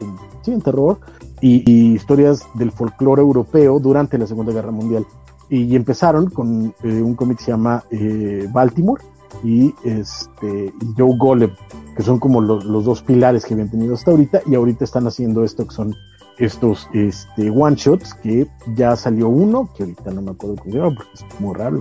sí 0.42 0.52
en 0.52 0.60
terror 0.60 0.98
y, 1.40 1.94
historias 1.94 2.42
del 2.54 2.72
folclore 2.72 3.22
europeo 3.22 3.78
durante 3.78 4.18
la 4.18 4.26
Segunda 4.26 4.52
Guerra 4.52 4.70
Mundial. 4.70 5.06
Y, 5.48 5.76
empezaron 5.76 6.30
con 6.30 6.74
eh, 6.82 7.02
un 7.02 7.14
cómic 7.14 7.38
que 7.38 7.44
se 7.44 7.50
llama 7.52 7.84
eh, 7.90 8.48
Baltimore 8.52 9.02
y 9.44 9.72
este 9.84 10.72
Joe 10.96 11.16
Golem, 11.16 11.50
que 11.96 12.02
son 12.02 12.18
como 12.18 12.40
los, 12.40 12.64
los, 12.64 12.84
dos 12.84 13.02
pilares 13.02 13.44
que 13.44 13.54
habían 13.54 13.70
tenido 13.70 13.94
hasta 13.94 14.10
ahorita, 14.10 14.42
y 14.46 14.54
ahorita 14.54 14.84
están 14.84 15.06
haciendo 15.06 15.44
esto 15.44 15.66
que 15.66 15.74
son 15.74 15.94
estos 16.38 16.88
este, 16.92 17.50
one 17.50 17.76
shots 17.76 18.14
que 18.14 18.46
ya 18.74 18.96
salió 18.96 19.28
uno, 19.28 19.70
que 19.76 19.84
ahorita 19.84 20.10
no 20.10 20.22
me 20.22 20.30
acuerdo 20.32 20.56
cómo 20.56 20.72
se 20.72 20.78
llama 20.78 20.94
porque 20.96 21.10
es 21.14 21.40
muy 21.40 21.54
raro, 21.54 21.80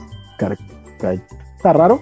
está 1.56 1.74
raro. 1.74 2.02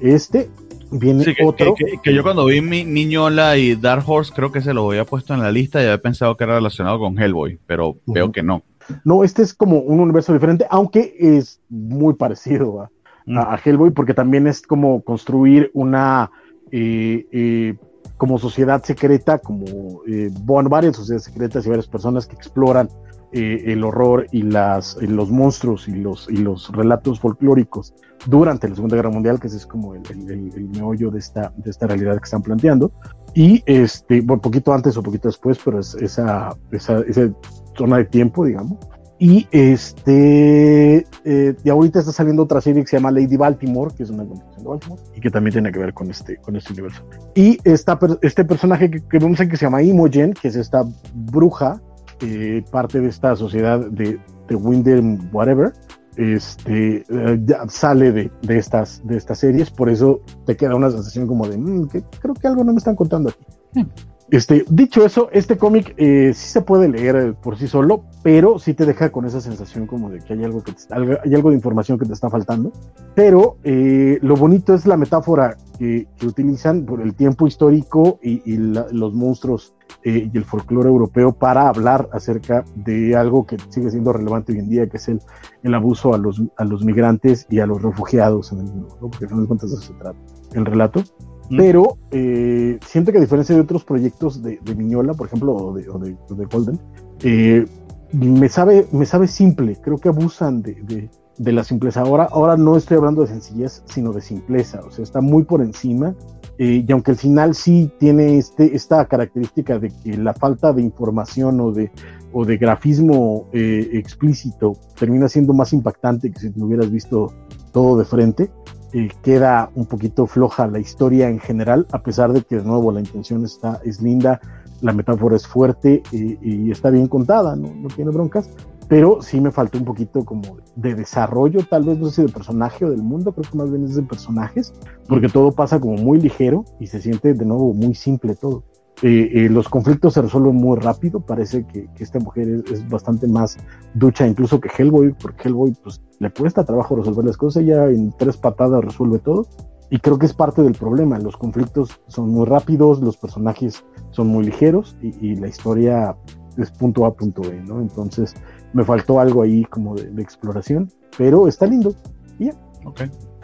Este 0.00 0.48
viene 0.90 1.24
otro. 1.44 1.74
Que, 2.02 2.14
yo 2.14 2.22
cuando 2.22 2.46
vi 2.46 2.60
mi, 2.60 2.84
Miñola 2.84 3.56
y 3.56 3.74
Dark 3.74 4.04
Horse, 4.06 4.32
creo 4.34 4.52
que 4.52 4.60
se 4.60 4.72
lo 4.72 4.88
había 4.88 5.04
puesto 5.04 5.34
en 5.34 5.42
la 5.42 5.52
lista 5.52 5.80
y 5.80 5.84
había 5.84 6.00
pensado 6.00 6.36
que 6.36 6.44
era 6.44 6.54
relacionado 6.54 6.98
con 6.98 7.18
Hellboy, 7.18 7.58
pero 7.66 7.96
veo 8.06 8.32
que 8.32 8.42
no. 8.42 8.62
No, 9.04 9.24
este 9.24 9.42
es 9.42 9.52
como 9.52 9.80
un 9.80 10.00
universo 10.00 10.32
diferente, 10.32 10.66
aunque 10.70 11.14
es 11.18 11.60
muy 11.68 12.14
parecido 12.14 12.82
a, 12.82 12.90
mm. 13.26 13.38
Hellboy, 13.64 13.90
porque 13.90 14.14
también 14.14 14.46
es 14.46 14.62
como 14.62 15.02
construir 15.02 15.70
una 15.74 16.30
eh, 16.70 17.26
eh, 17.32 17.74
como 18.16 18.38
sociedad 18.38 18.82
secreta, 18.82 19.38
como 19.38 20.02
eh, 20.06 20.30
bueno, 20.40 20.68
varias 20.68 20.96
sociedades 20.96 21.24
secretas 21.24 21.66
y 21.66 21.68
varias 21.68 21.86
personas 21.86 22.26
que 22.26 22.36
exploran 22.36 22.88
eh, 23.36 23.70
el 23.70 23.84
horror 23.84 24.26
y 24.32 24.40
las, 24.40 24.96
los 25.02 25.30
monstruos 25.30 25.88
y 25.88 25.92
los, 25.92 26.26
y 26.30 26.38
los 26.38 26.72
relatos 26.72 27.20
folclóricos 27.20 27.92
durante 28.24 28.66
la 28.66 28.74
Segunda 28.74 28.96
Guerra 28.96 29.10
Mundial, 29.10 29.38
que 29.38 29.48
ese 29.48 29.58
es 29.58 29.66
como 29.66 29.94
el, 29.94 30.00
el, 30.08 30.68
meollo 30.70 31.10
de 31.10 31.18
esta, 31.18 31.52
de 31.54 31.68
esta 31.68 31.86
realidad 31.86 32.16
que 32.16 32.24
están 32.24 32.40
planteando. 32.40 32.92
Y 33.34 33.62
este, 33.66 34.22
bueno, 34.22 34.40
poquito 34.40 34.72
antes 34.72 34.96
o 34.96 35.02
poquito 35.02 35.28
después, 35.28 35.58
pero 35.62 35.80
es 35.80 35.94
esa, 35.96 36.56
esa, 36.70 37.00
esa 37.00 37.30
zona 37.76 37.98
de 37.98 38.06
tiempo, 38.06 38.46
digamos. 38.46 38.78
Y 39.18 39.46
este, 39.50 41.06
eh, 41.24 41.56
y 41.62 41.68
ahorita 41.68 41.98
está 41.98 42.12
saliendo 42.12 42.44
otra 42.44 42.62
serie 42.62 42.80
que 42.80 42.88
se 42.88 42.96
llama 42.96 43.10
Lady 43.10 43.36
Baltimore, 43.36 43.92
que 43.94 44.04
es 44.04 44.08
una 44.08 44.24
continuación 44.24 44.62
de 44.62 44.70
Baltimore, 44.70 45.02
y 45.14 45.20
que 45.20 45.30
también 45.30 45.52
tiene 45.52 45.72
que 45.72 45.78
ver 45.78 45.92
con 45.92 46.10
este, 46.10 46.38
con 46.38 46.56
este 46.56 46.72
universo. 46.72 47.02
Y 47.34 47.58
esta, 47.64 47.98
este 48.22 48.46
personaje 48.46 48.90
que, 48.90 49.00
que 49.00 49.18
vemos 49.18 49.38
aquí 49.40 49.50
que 49.50 49.56
se 49.58 49.66
llama 49.66 49.82
Imogen, 49.82 50.32
que 50.32 50.48
es 50.48 50.56
esta 50.56 50.86
bruja, 51.14 51.82
eh, 52.20 52.64
parte 52.70 53.00
de 53.00 53.08
esta 53.08 53.36
sociedad 53.36 53.80
de, 53.90 54.18
de 54.48 54.54
Winder 54.54 55.02
Whatever, 55.32 55.72
este, 56.16 57.04
eh, 57.08 57.40
ya 57.44 57.68
sale 57.68 58.12
de, 58.12 58.30
de, 58.42 58.58
estas, 58.58 59.06
de 59.06 59.16
estas 59.16 59.38
series, 59.38 59.70
por 59.70 59.90
eso 59.90 60.20
te 60.46 60.56
queda 60.56 60.74
una 60.74 60.90
sensación 60.90 61.26
como 61.26 61.46
de, 61.48 61.58
mm, 61.58 61.88
que 61.88 62.02
creo 62.20 62.34
que 62.34 62.46
algo 62.46 62.64
no 62.64 62.72
me 62.72 62.78
están 62.78 62.96
contando 62.96 63.30
aquí. 63.30 63.44
Hmm. 63.74 63.86
Este, 64.28 64.64
dicho 64.68 65.06
eso, 65.06 65.28
este 65.30 65.56
cómic 65.56 65.94
eh, 65.96 66.32
sí 66.34 66.48
se 66.48 66.60
puede 66.60 66.88
leer 66.88 67.16
eh, 67.16 67.32
por 67.32 67.56
sí 67.56 67.68
solo, 67.68 68.04
pero 68.24 68.58
sí 68.58 68.74
te 68.74 68.84
deja 68.84 69.10
con 69.10 69.24
esa 69.24 69.40
sensación 69.40 69.86
como 69.86 70.10
de 70.10 70.18
que 70.18 70.32
hay 70.32 70.42
algo, 70.42 70.64
que 70.64 70.72
hay 70.90 71.34
algo 71.34 71.50
de 71.50 71.56
información 71.56 71.96
que 71.96 72.06
te 72.06 72.12
está 72.12 72.28
faltando. 72.28 72.72
Pero 73.14 73.58
eh, 73.62 74.18
lo 74.22 74.34
bonito 74.34 74.74
es 74.74 74.84
la 74.84 74.96
metáfora 74.96 75.56
que, 75.78 76.08
utilizan 76.26 76.86
por 76.86 77.02
el 77.02 77.14
tiempo 77.14 77.46
histórico 77.46 78.18
y, 78.20 78.56
los 78.56 79.14
monstruos 79.14 79.75
y 80.04 80.36
el 80.36 80.44
folclore 80.44 80.88
europeo 80.88 81.32
para 81.32 81.68
hablar 81.68 82.08
acerca 82.12 82.64
de 82.76 83.16
algo 83.16 83.44
que 83.44 83.56
sigue 83.70 83.90
siendo 83.90 84.12
relevante 84.12 84.52
hoy 84.52 84.60
en 84.60 84.68
día, 84.68 84.88
que 84.88 84.98
es 84.98 85.08
el, 85.08 85.20
el 85.64 85.74
abuso 85.74 86.14
a 86.14 86.18
los, 86.18 86.40
a 86.56 86.64
los 86.64 86.84
migrantes 86.84 87.46
y 87.50 87.58
a 87.58 87.66
los 87.66 87.82
refugiados 87.82 88.52
en 88.52 88.58
el 88.60 88.64
mundo, 88.66 88.98
¿no? 89.00 89.10
porque 89.10 89.24
al 89.24 89.30
final 89.30 89.44
de 89.44 89.48
cuentas 89.48 89.72
eso 89.72 89.80
se 89.80 89.94
trata 89.94 90.18
el 90.54 90.64
relato. 90.64 91.02
Pero 91.48 91.98
eh, 92.10 92.78
siento 92.84 93.12
que 93.12 93.18
a 93.18 93.20
diferencia 93.20 93.54
de 93.54 93.60
otros 93.60 93.84
proyectos 93.84 94.42
de, 94.42 94.58
de 94.62 94.74
Miñola, 94.74 95.14
por 95.14 95.28
ejemplo, 95.28 95.54
o 95.54 95.72
de, 95.74 95.88
o 95.88 95.98
de, 95.98 96.16
de 96.28 96.44
Golden, 96.46 96.78
eh, 97.22 97.64
me, 98.12 98.48
sabe, 98.48 98.86
me 98.92 99.06
sabe 99.06 99.28
simple. 99.28 99.76
Creo 99.80 99.98
que 99.98 100.08
abusan 100.08 100.62
de, 100.62 101.08
de, 101.38 101.52
la 101.52 101.62
simpleza. 101.62 102.00
Ahora, 102.00 102.28
ahora 102.30 102.56
no 102.56 102.76
estoy 102.76 102.96
hablando 102.96 103.22
de 103.22 103.28
sencillez, 103.28 103.82
sino 103.86 104.12
de 104.12 104.22
simpleza. 104.22 104.80
O 104.80 104.90
sea, 104.90 105.04
está 105.04 105.20
muy 105.20 105.44
por 105.44 105.62
encima. 105.62 106.14
Eh, 106.58 106.84
y 106.86 106.92
aunque 106.92 107.10
el 107.10 107.16
final 107.16 107.54
sí 107.54 107.90
tiene 107.98 108.38
este, 108.38 108.74
esta 108.74 109.04
característica 109.06 109.78
de 109.78 109.90
que 109.90 110.16
la 110.16 110.32
falta 110.34 110.72
de 110.72 110.82
información 110.82 111.60
o 111.60 111.72
de, 111.72 111.90
o 112.32 112.44
de 112.44 112.56
grafismo 112.56 113.48
explícito 113.52 114.72
termina 114.98 115.28
siendo 115.28 115.52
más 115.52 115.72
impactante 115.72 116.30
que 116.30 116.40
si 116.40 116.50
te 116.50 116.62
hubieras 116.62 116.90
visto 116.90 117.32
todo 117.72 117.98
de 117.98 118.04
frente, 118.04 118.50
eh, 118.92 119.10
queda 119.22 119.70
un 119.74 119.84
poquito 119.84 120.26
floja 120.26 120.66
la 120.68 120.78
historia 120.78 121.28
en 121.28 121.38
general, 121.38 121.86
a 121.92 122.02
pesar 122.02 122.32
de 122.32 122.40
que 122.40 122.56
de 122.56 122.62
nuevo 122.62 122.92
la 122.92 123.00
intención 123.00 123.44
está, 123.44 123.78
es 123.84 124.00
linda, 124.00 124.40
la 124.80 124.94
metáfora 124.94 125.36
es 125.36 125.46
fuerte 125.46 126.02
y, 126.12 126.70
está 126.70 126.88
bien 126.88 127.06
contada, 127.06 127.56
¿no? 127.56 127.74
no 127.74 127.88
tiene 127.88 128.10
broncas, 128.10 128.48
pero 128.88 129.20
sí 129.20 129.40
me 129.40 129.50
faltó 129.50 129.78
un 129.78 129.84
poquito 129.84 130.24
como 130.24 130.58
de 130.76 130.94
desarrollo, 130.94 131.60
tal 131.68 131.84
vez 131.84 131.98
no 131.98 132.06
sé 132.08 132.16
si 132.16 132.22
de 132.22 132.32
personaje 132.32 132.84
o 132.84 132.90
del 132.90 133.02
mundo, 133.02 133.32
creo 133.32 133.50
que 133.50 133.58
más 133.58 133.70
bien 133.70 133.84
es 133.84 133.96
de 133.96 134.02
personajes, 134.02 134.72
porque 135.08 135.28
todo 135.28 135.52
pasa 135.52 135.80
como 135.80 135.96
muy 135.96 136.20
ligero 136.20 136.64
y 136.78 136.86
se 136.86 137.00
siente 137.00 137.34
de 137.34 137.44
nuevo 137.44 137.74
muy 137.74 137.94
simple 137.94 138.34
todo. 138.34 138.64
Eh, 139.02 139.30
eh, 139.34 139.48
los 139.50 139.68
conflictos 139.68 140.14
se 140.14 140.22
resuelven 140.22 140.54
muy 140.54 140.78
rápido, 140.78 141.20
parece 141.20 141.66
que, 141.66 141.86
esta 141.98 142.18
mujer 142.18 142.64
es, 142.70 142.88
bastante 142.88 143.28
más 143.28 143.58
ducha 143.92 144.26
incluso 144.26 144.58
que 144.58 144.70
Hellboy, 144.70 145.14
porque 145.20 145.48
Hellboy 145.48 145.76
pues 145.82 146.00
le 146.18 146.30
cuesta 146.30 146.64
trabajo 146.64 146.96
resolver 146.96 147.26
las 147.26 147.36
cosas, 147.36 147.62
ella 147.62 147.88
en 147.90 148.12
tres 148.12 148.38
patadas 148.38 148.82
resuelve 148.82 149.18
todo, 149.18 149.46
y 149.90 149.98
creo 149.98 150.18
que 150.18 150.24
es 150.24 150.32
parte 150.32 150.62
del 150.62 150.72
problema, 150.72 151.18
los 151.18 151.36
conflictos 151.36 152.00
son 152.06 152.30
muy 152.30 152.46
rápidos, 152.46 153.00
los 153.00 153.18
personajes 153.18 153.84
son 154.12 154.28
muy 154.28 154.44
ligeros, 154.44 154.96
y, 155.02 155.36
la 155.36 155.48
historia 155.48 156.16
es 156.56 156.70
punto 156.70 157.04
A, 157.04 157.14
punto 157.14 157.42
B, 157.42 157.62
¿no? 157.66 157.82
Entonces 157.82 158.34
me 158.72 158.84
faltó 158.84 159.20
algo 159.20 159.42
ahí 159.42 159.64
como 159.64 159.94
de, 159.94 160.22
exploración, 160.22 160.90
pero 161.16 161.48
está 161.48 161.66
lindo, 161.66 161.94
y 162.38 162.46
ya. 162.46 162.54
Ok. 162.84 163.02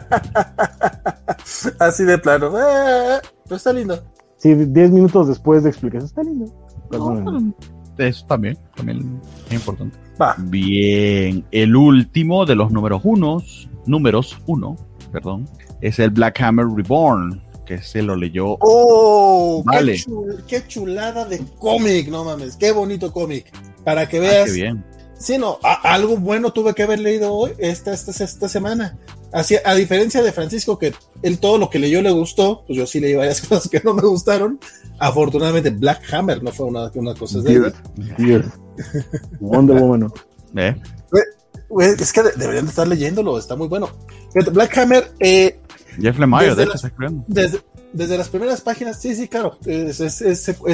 Así 1.79 2.03
de 2.03 2.17
plano, 2.17 2.51
eh, 2.57 3.19
pero 3.43 3.55
está 3.55 3.73
lindo. 3.73 4.01
Sí, 4.37 4.53
10 4.53 4.91
minutos 4.91 5.27
después 5.27 5.63
de 5.63 5.69
explicación. 5.69 6.05
Está 6.05 6.23
lindo. 6.23 6.45
eso 7.97 8.25
también, 8.25 8.57
también 8.75 9.21
es 9.47 9.53
importante. 9.53 9.97
Bien, 10.37 11.45
el 11.51 11.75
último 11.75 12.45
de 12.45 12.55
los 12.55 12.71
números 12.71 13.01
unos, 13.03 13.69
números 13.85 14.37
uno, 14.45 14.75
perdón, 15.11 15.47
es 15.81 15.99
el 15.99 16.11
Black 16.11 16.41
Hammer 16.41 16.67
Reborn, 16.67 17.41
que 17.65 17.81
se 17.81 18.01
lo 18.01 18.15
leyó. 18.15 18.57
¡Oh! 18.59 19.63
Vale. 19.65 20.01
Qué, 20.47 20.65
chulada 20.67 21.25
de 21.25 21.39
cómic! 21.59 22.09
No 22.09 22.23
mames, 22.23 22.55
qué 22.57 22.71
bonito 22.71 23.11
cómic. 23.11 23.51
Para 23.83 24.07
que 24.07 24.17
ah, 24.17 24.21
veas. 24.21 24.45
qué 24.45 24.61
bien. 24.61 24.83
Sí, 25.23 25.37
no, 25.37 25.57
algo 25.83 26.17
bueno 26.17 26.51
tuve 26.51 26.73
que 26.73 26.83
haber 26.83 26.99
leído 26.99 27.33
hoy, 27.33 27.53
esta, 27.57 27.93
esta, 27.93 28.11
esta 28.11 28.49
semana. 28.49 28.97
Así, 29.31 29.55
a 29.63 29.73
diferencia 29.73 30.21
de 30.21 30.33
Francisco, 30.33 30.77
que 30.77 30.93
él 31.21 31.39
todo 31.39 31.57
lo 31.57 31.69
que 31.69 31.79
leyó 31.79 32.01
le 32.01 32.11
gustó, 32.11 32.65
pues 32.67 32.77
yo 32.77 32.85
sí 32.85 32.99
leí 32.99 33.15
varias 33.15 33.39
cosas 33.47 33.69
que 33.69 33.79
no 33.85 33.93
me 33.93 34.01
gustaron. 34.01 34.59
Afortunadamente, 34.99 35.69
Black 35.69 36.13
Hammer 36.13 36.43
no 36.43 36.51
fue 36.51 36.65
una, 36.65 36.91
una 36.95 37.13
cosa 37.13 37.39
de 37.39 37.53
él. 37.53 38.45
Wonder 39.39 39.79
Woman. 39.79 40.11
¿Eh? 40.57 40.75
Es 41.79 42.11
que 42.11 42.21
deberían 42.35 42.65
de 42.65 42.71
estar 42.71 42.85
leyéndolo, 42.85 43.39
está 43.39 43.55
muy 43.55 43.69
bueno. 43.69 43.91
Black 44.51 44.77
Hammer. 44.77 45.09
Eh, 45.21 45.57
Jeff 46.01 46.19
Lemire, 46.19 46.53
desde, 46.53 46.91
desde, 47.27 47.61
desde 47.93 48.17
las 48.17 48.29
primeras 48.29 48.61
páginas, 48.61 48.99
sí, 48.99 49.15
sí, 49.15 49.27
claro, 49.27 49.57
es, 49.65 49.97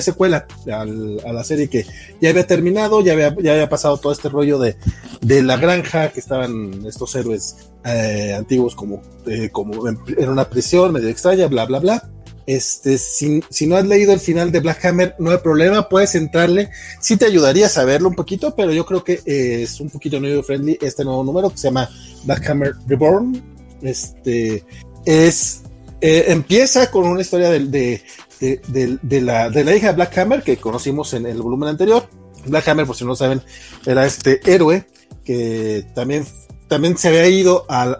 secuela 0.02 0.48
a 0.72 1.34
la 1.34 1.44
serie 1.44 1.70
que 1.70 1.86
ya 2.22 2.30
había 2.30 2.48
terminado, 2.48 3.02
ya 3.02 3.14
había, 3.14 3.36
ya 3.42 3.52
había 3.52 3.70
pasado 3.70 3.98
todo 3.98 4.14
este 4.14 4.30
rollo 4.30 4.58
de, 4.58 4.78
de 5.22 5.44
la 5.44 5.58
granja, 5.58 6.10
que 6.12 6.20
estaban 6.22 6.86
estos 6.86 7.14
héroes 7.16 7.70
eh, 7.84 8.34
antiguos 8.38 8.74
como, 8.74 9.02
eh, 9.28 9.50
como 9.52 9.88
en, 9.88 10.00
una 10.30 10.50
prisión 10.50 10.94
medio 10.94 11.10
extraña, 11.10 11.48
bla, 11.48 11.66
bla, 11.66 11.80
bla. 11.80 12.10
Este, 12.46 12.98
si, 12.98 13.44
si, 13.50 13.68
no 13.68 13.76
has 13.76 13.86
leído 13.86 14.12
el 14.12 14.20
final 14.20 14.52
de 14.52 14.60
Black 14.60 14.84
Hammer, 14.86 15.14
no 15.20 15.30
hay 15.30 15.38
problema, 15.38 15.88
puedes 15.88 16.16
entrarle. 16.16 16.72
Sí 17.00 17.16
te 17.16 17.26
ayudaría 17.26 17.68
a 17.68 17.70
saberlo 17.70 18.10
un 18.10 18.16
poquito, 18.16 18.56
pero 18.56 18.74
yo 18.74 18.86
creo 18.86 19.04
que 19.04 19.22
es 19.26 19.80
un 19.80 19.92
poquito 19.92 20.20
new 20.20 20.42
friendly 20.42 20.78
este 20.82 21.04
nuevo 21.04 21.24
número 21.24 21.52
que 21.52 21.58
se 21.58 21.68
llama 21.68 21.88
Black 22.24 22.50
Hammer 22.50 22.74
Reborn. 22.88 23.40
Este 23.84 24.64
es 25.06 25.62
eh, 26.02 26.26
empieza 26.28 26.90
con 26.92 27.06
una 27.06 27.22
historia 27.22 27.50
de, 27.50 28.02
de, 28.40 29.22
la, 29.22 29.76
hija 29.76 29.88
de 29.88 29.94
Black 29.94 30.18
Hammer 30.18 30.44
que 30.44 30.58
conocimos 30.58 31.14
en 31.14 31.26
el 31.26 31.42
volumen 31.42 31.70
anterior. 31.70 32.08
Black 32.46 32.68
Hammer, 32.70 32.86
por 32.86 32.96
si 32.96 33.06
no 33.06 33.16
saben, 33.16 33.42
era 33.86 34.06
este 34.06 34.40
héroe 34.50 34.88
que 35.26 35.86
también, 35.94 36.26
también 36.68 36.98
se 36.98 37.10
había 37.10 37.28
ido 37.28 37.66
al, 37.70 37.98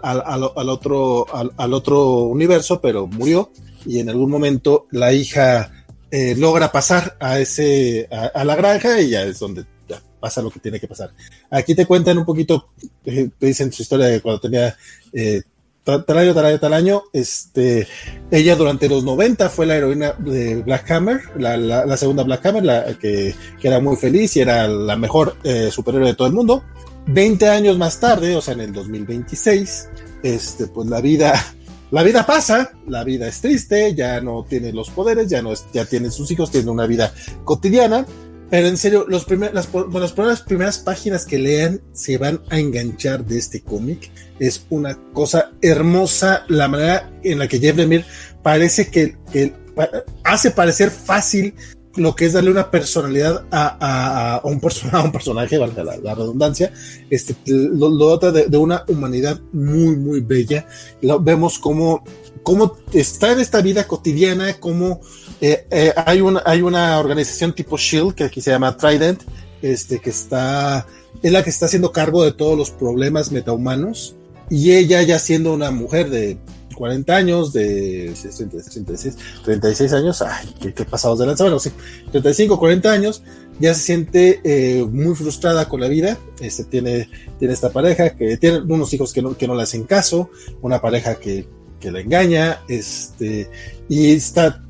otro, 0.68 1.26
al, 1.32 1.74
otro 1.74 2.22
universo, 2.24 2.80
pero 2.80 3.06
murió. 3.06 3.52
Y 3.84 3.98
en 3.98 4.08
algún 4.08 4.30
momento 4.30 4.86
la 4.90 5.12
hija 5.12 5.70
eh, 6.10 6.34
logra 6.36 6.72
pasar 6.72 7.16
a, 7.20 7.38
ese, 7.38 8.08
a, 8.10 8.44
la 8.44 8.56
granja 8.56 9.00
y 9.00 9.10
ya 9.10 9.24
es 9.24 9.38
donde 9.38 9.64
pasa 10.20 10.42
lo 10.42 10.50
que 10.50 10.60
tiene 10.60 10.78
que 10.78 10.86
pasar. 10.86 11.10
Aquí 11.50 11.74
te 11.74 11.86
cuentan 11.86 12.18
un 12.18 12.24
poquito, 12.24 12.68
eh, 13.04 13.30
te 13.38 13.46
dicen 13.46 13.72
su 13.72 13.82
historia 13.82 14.06
de 14.06 14.20
cuando 14.20 14.40
tenía 14.40 14.76
tal 16.06 16.18
año, 16.18 16.34
tal 16.34 16.46
año, 16.46 16.60
tal 16.60 16.74
año. 16.74 17.02
Este, 17.12 17.86
ella 18.30 18.56
durante 18.56 18.88
los 18.88 19.04
90 19.04 19.48
fue 19.50 19.66
la 19.66 19.76
heroína 19.76 20.14
de 20.18 20.56
Black 20.56 20.90
Hammer, 20.90 21.20
la, 21.36 21.96
segunda 21.96 22.22
Black 22.22 22.46
Hammer, 22.46 22.64
la, 22.64 22.98
que, 22.98 23.34
era 23.62 23.80
muy 23.80 23.96
feliz 23.96 24.36
y 24.36 24.40
era 24.40 24.68
la 24.68 24.96
mejor 24.96 25.36
eh, 25.44 25.70
superhéroe 25.70 26.08
de 26.08 26.14
todo 26.14 26.28
el 26.28 26.34
mundo. 26.34 26.62
20 27.06 27.48
años 27.48 27.78
más 27.78 27.98
tarde, 27.98 28.36
o 28.36 28.40
sea, 28.40 28.54
en 28.54 28.60
el 28.60 28.72
2026, 28.72 29.88
este, 30.22 30.66
pues 30.66 30.88
la 30.88 31.00
vida, 31.00 31.32
la 31.90 32.02
vida 32.02 32.24
pasa, 32.26 32.72
la 32.86 33.04
vida 33.04 33.26
es 33.26 33.40
triste, 33.40 33.94
ya 33.94 34.20
no 34.20 34.44
tiene 34.48 34.72
los 34.72 34.90
poderes, 34.90 35.28
ya 35.28 35.42
no 35.42 35.52
es, 35.52 35.66
ya 35.72 35.84
tiene 35.84 36.10
sus 36.10 36.30
hijos, 36.30 36.50
tiene 36.50 36.70
una 36.70 36.86
vida 36.86 37.12
cotidiana 37.44 38.06
pero 38.50 38.66
en 38.66 38.76
serio, 38.76 39.06
los 39.08 39.24
primer, 39.24 39.54
las, 39.54 39.68
las 39.72 40.42
primeras 40.42 40.78
páginas 40.78 41.24
que 41.24 41.38
lean 41.38 41.80
se 41.92 42.18
van 42.18 42.40
a 42.50 42.58
enganchar 42.58 43.24
de 43.24 43.38
este 43.38 43.62
cómic. 43.62 44.10
Es 44.40 44.66
una 44.70 44.98
cosa 45.12 45.52
hermosa 45.62 46.44
la 46.48 46.66
manera 46.66 47.12
en 47.22 47.38
la 47.38 47.46
que 47.46 47.60
Jeff 47.60 47.76
Lemire 47.76 48.04
parece 48.42 48.90
que, 48.90 49.16
hace 50.24 50.50
parecer 50.50 50.90
fácil 50.90 51.54
lo 51.96 52.14
que 52.14 52.26
es 52.26 52.32
darle 52.32 52.50
una 52.50 52.70
personalidad 52.70 53.44
a, 53.52 54.40
un, 54.42 54.60
a 54.92 55.02
un 55.02 55.12
personaje, 55.12 55.58
valga 55.58 55.84
la, 55.84 56.14
redundancia, 56.14 56.72
este, 57.08 57.36
lo, 57.46 57.88
lo 57.88 58.16
de, 58.18 58.46
de, 58.46 58.56
una 58.56 58.84
humanidad 58.88 59.40
muy, 59.52 59.96
muy 59.96 60.20
bella. 60.20 60.66
Lo, 61.02 61.20
vemos 61.20 61.58
como 61.58 62.02
cómo 62.42 62.76
está 62.92 63.32
en 63.32 63.40
esta 63.40 63.60
vida 63.60 63.86
cotidiana, 63.86 64.54
cómo 64.54 65.00
eh, 65.40 65.66
eh, 65.70 65.92
hay, 65.96 66.20
una, 66.20 66.42
hay 66.44 66.62
una 66.62 66.98
organización 66.98 67.54
tipo 67.54 67.76
Shield 67.76 68.14
que 68.14 68.24
aquí 68.24 68.40
se 68.40 68.50
llama 68.50 68.76
Trident, 68.76 69.22
este, 69.62 69.98
que 69.98 70.10
está, 70.10 70.86
es 71.22 71.32
la 71.32 71.42
que 71.42 71.50
está 71.50 71.66
haciendo 71.66 71.92
cargo 71.92 72.24
de 72.24 72.32
todos 72.32 72.56
los 72.56 72.70
problemas 72.70 73.30
metahumanos, 73.32 74.16
y 74.48 74.72
ella 74.72 75.02
ya 75.02 75.18
siendo 75.18 75.52
una 75.52 75.70
mujer 75.70 76.10
de 76.10 76.38
40 76.74 77.14
años, 77.14 77.52
de 77.52 78.12
36, 78.14 79.16
36 79.44 79.92
años, 79.92 80.22
ay, 80.22 80.54
qué, 80.60 80.72
qué 80.72 80.84
pasados 80.84 81.18
de 81.18 81.26
lanza, 81.26 81.44
bueno, 81.44 81.58
sí, 81.58 81.70
35, 82.10 82.58
40 82.58 82.90
años, 82.90 83.22
ya 83.60 83.74
se 83.74 83.82
siente 83.82 84.40
eh, 84.42 84.84
muy 84.84 85.14
frustrada 85.14 85.68
con 85.68 85.80
la 85.80 85.88
vida, 85.88 86.18
este, 86.40 86.64
tiene, 86.64 87.10
tiene 87.38 87.52
esta 87.52 87.70
pareja 87.70 88.16
que 88.16 88.38
tiene 88.38 88.60
unos 88.60 88.92
hijos 88.94 89.12
que 89.12 89.20
no, 89.20 89.36
que 89.36 89.46
no 89.46 89.54
le 89.54 89.62
hacen 89.62 89.84
caso, 89.84 90.30
una 90.62 90.80
pareja 90.80 91.16
que, 91.16 91.46
que 91.80 91.90
la 91.90 92.00
engaña, 92.00 92.60
este, 92.68 93.50
y 93.88 94.12
está, 94.12 94.62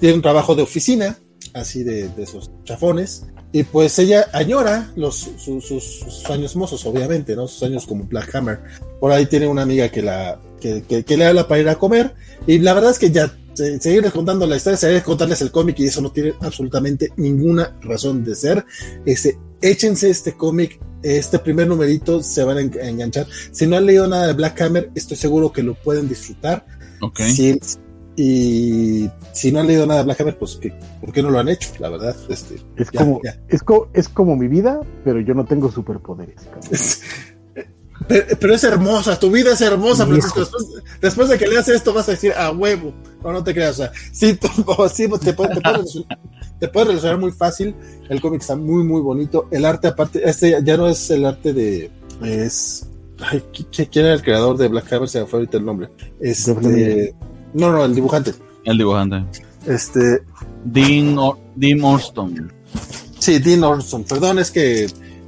tiene 0.00 0.14
un 0.14 0.22
trabajo 0.22 0.54
de 0.54 0.62
oficina, 0.62 1.18
así 1.52 1.82
de, 1.82 2.08
de 2.08 2.22
esos 2.22 2.50
chafones, 2.64 3.26
y 3.54 3.62
pues 3.62 3.96
ella 4.00 4.26
añora 4.32 4.90
los, 4.96 5.14
sus, 5.14 5.64
sus, 5.64 5.84
sus, 5.84 6.28
años 6.28 6.56
mozos, 6.56 6.84
obviamente, 6.86 7.36
¿no? 7.36 7.46
Sus 7.46 7.62
años 7.62 7.86
como 7.86 8.02
Black 8.02 8.34
Hammer. 8.34 8.58
Por 8.98 9.12
ahí 9.12 9.26
tiene 9.26 9.46
una 9.46 9.62
amiga 9.62 9.88
que 9.90 10.02
la 10.02 10.40
que, 10.60 10.82
que, 10.82 11.04
que 11.04 11.16
le 11.16 11.26
habla 11.26 11.46
para 11.46 11.60
ir 11.60 11.68
a 11.68 11.76
comer. 11.76 12.14
Y 12.48 12.58
la 12.58 12.74
verdad 12.74 12.90
es 12.90 12.98
que 12.98 13.12
ya 13.12 13.32
se, 13.52 13.80
seguirles 13.80 14.12
contando 14.12 14.44
la 14.44 14.56
historia, 14.56 14.76
seguirles 14.76 15.04
contarles 15.04 15.40
el 15.40 15.52
cómic 15.52 15.78
y 15.78 15.86
eso 15.86 16.00
no 16.00 16.10
tiene 16.10 16.34
absolutamente 16.40 17.12
ninguna 17.16 17.76
razón 17.80 18.24
de 18.24 18.34
ser. 18.34 18.64
Este, 19.06 19.38
échense 19.60 20.10
este 20.10 20.32
cómic, 20.32 20.80
este 21.04 21.38
primer 21.38 21.68
numerito, 21.68 22.22
se 22.22 22.42
van 22.44 22.56
a 22.56 22.60
enganchar. 22.60 23.26
Si 23.52 23.66
no 23.66 23.76
han 23.76 23.86
leído 23.86 24.06
nada 24.08 24.26
de 24.26 24.32
Black 24.32 24.60
Hammer, 24.62 24.90
estoy 24.94 25.16
seguro 25.16 25.52
que 25.52 25.62
lo 25.62 25.74
pueden 25.74 26.08
disfrutar. 26.08 26.64
Okay. 27.00 27.30
Si, 27.30 27.60
y 28.16 29.10
si 29.32 29.52
no 29.52 29.60
han 29.60 29.66
leído 29.66 29.86
nada 29.86 30.00
de 30.00 30.06
Black 30.06 30.20
Hammer, 30.22 30.38
pues 30.38 30.56
¿qué, 30.56 30.72
¿por 31.00 31.12
qué 31.12 31.22
no 31.22 31.30
lo 31.30 31.38
han 31.38 31.48
hecho? 31.48 31.70
La 31.78 31.90
verdad, 31.90 32.16
este, 32.28 32.56
es, 32.76 32.90
ya, 32.90 33.00
como, 33.00 33.20
ya. 33.22 33.38
Es, 33.48 33.62
co 33.62 33.90
es 33.92 34.08
como 34.08 34.34
mi 34.34 34.48
vida, 34.48 34.80
pero 35.04 35.20
yo 35.20 35.34
no 35.34 35.44
tengo 35.44 35.70
superpoderes. 35.70 36.36
Es, 36.70 37.02
pero, 38.08 38.26
pero, 38.38 38.54
es 38.54 38.64
hermosa, 38.64 39.18
tu 39.18 39.30
vida 39.30 39.52
es 39.52 39.60
hermosa, 39.60 40.06
Francisco. 40.06 40.40
Después, 40.40 40.66
después, 41.00 41.28
de 41.28 41.38
que 41.38 41.46
leas 41.48 41.68
esto 41.68 41.92
vas 41.92 42.08
a 42.08 42.12
decir 42.12 42.32
a 42.32 42.50
huevo. 42.50 42.94
No, 43.22 43.32
no 43.32 43.44
te 43.44 43.54
creas. 43.54 43.72
O 43.72 43.84
sea, 43.84 43.92
sí, 44.12 44.38
sí 44.92 45.08
te, 45.08 45.18
te, 45.18 45.32
puede 45.32 45.54
te 46.58 46.68
puede 46.68 46.86
relacionar 46.86 47.18
muy 47.18 47.32
fácil. 47.32 47.74
El 48.08 48.20
cómic 48.20 48.40
está 48.40 48.56
muy, 48.56 48.84
muy 48.84 49.00
bonito. 49.00 49.48
El 49.50 49.64
arte, 49.64 49.88
aparte, 49.88 50.28
este 50.28 50.60
ya 50.62 50.76
no 50.76 50.88
es 50.88 51.10
el 51.10 51.24
arte 51.24 51.52
de. 51.52 51.90
Es. 52.22 52.88
Ay, 53.20 53.42
¿Quién 53.70 54.06
era 54.06 54.14
el 54.14 54.22
creador 54.22 54.56
de 54.56 54.68
Black 54.68 54.92
Hammer? 54.92 55.08
Se 55.08 55.20
me 55.20 55.26
fue 55.26 55.40
ahorita 55.40 55.58
el 55.58 55.64
nombre. 55.64 55.88
Este. 56.20 57.14
No, 57.52 57.72
no, 57.72 57.84
el 57.84 57.94
dibujante. 57.94 58.34
El 58.64 58.78
dibujante. 58.78 59.24
Este. 59.66 60.22
Dean, 60.64 61.18
Or 61.18 61.38
Dean 61.54 61.82
Orston. 61.82 62.52
Sí, 63.18 63.38
Dean 63.38 63.62
Orston. 63.64 64.04
Perdón, 64.04 64.38
es 64.38 64.50
que 64.50 64.86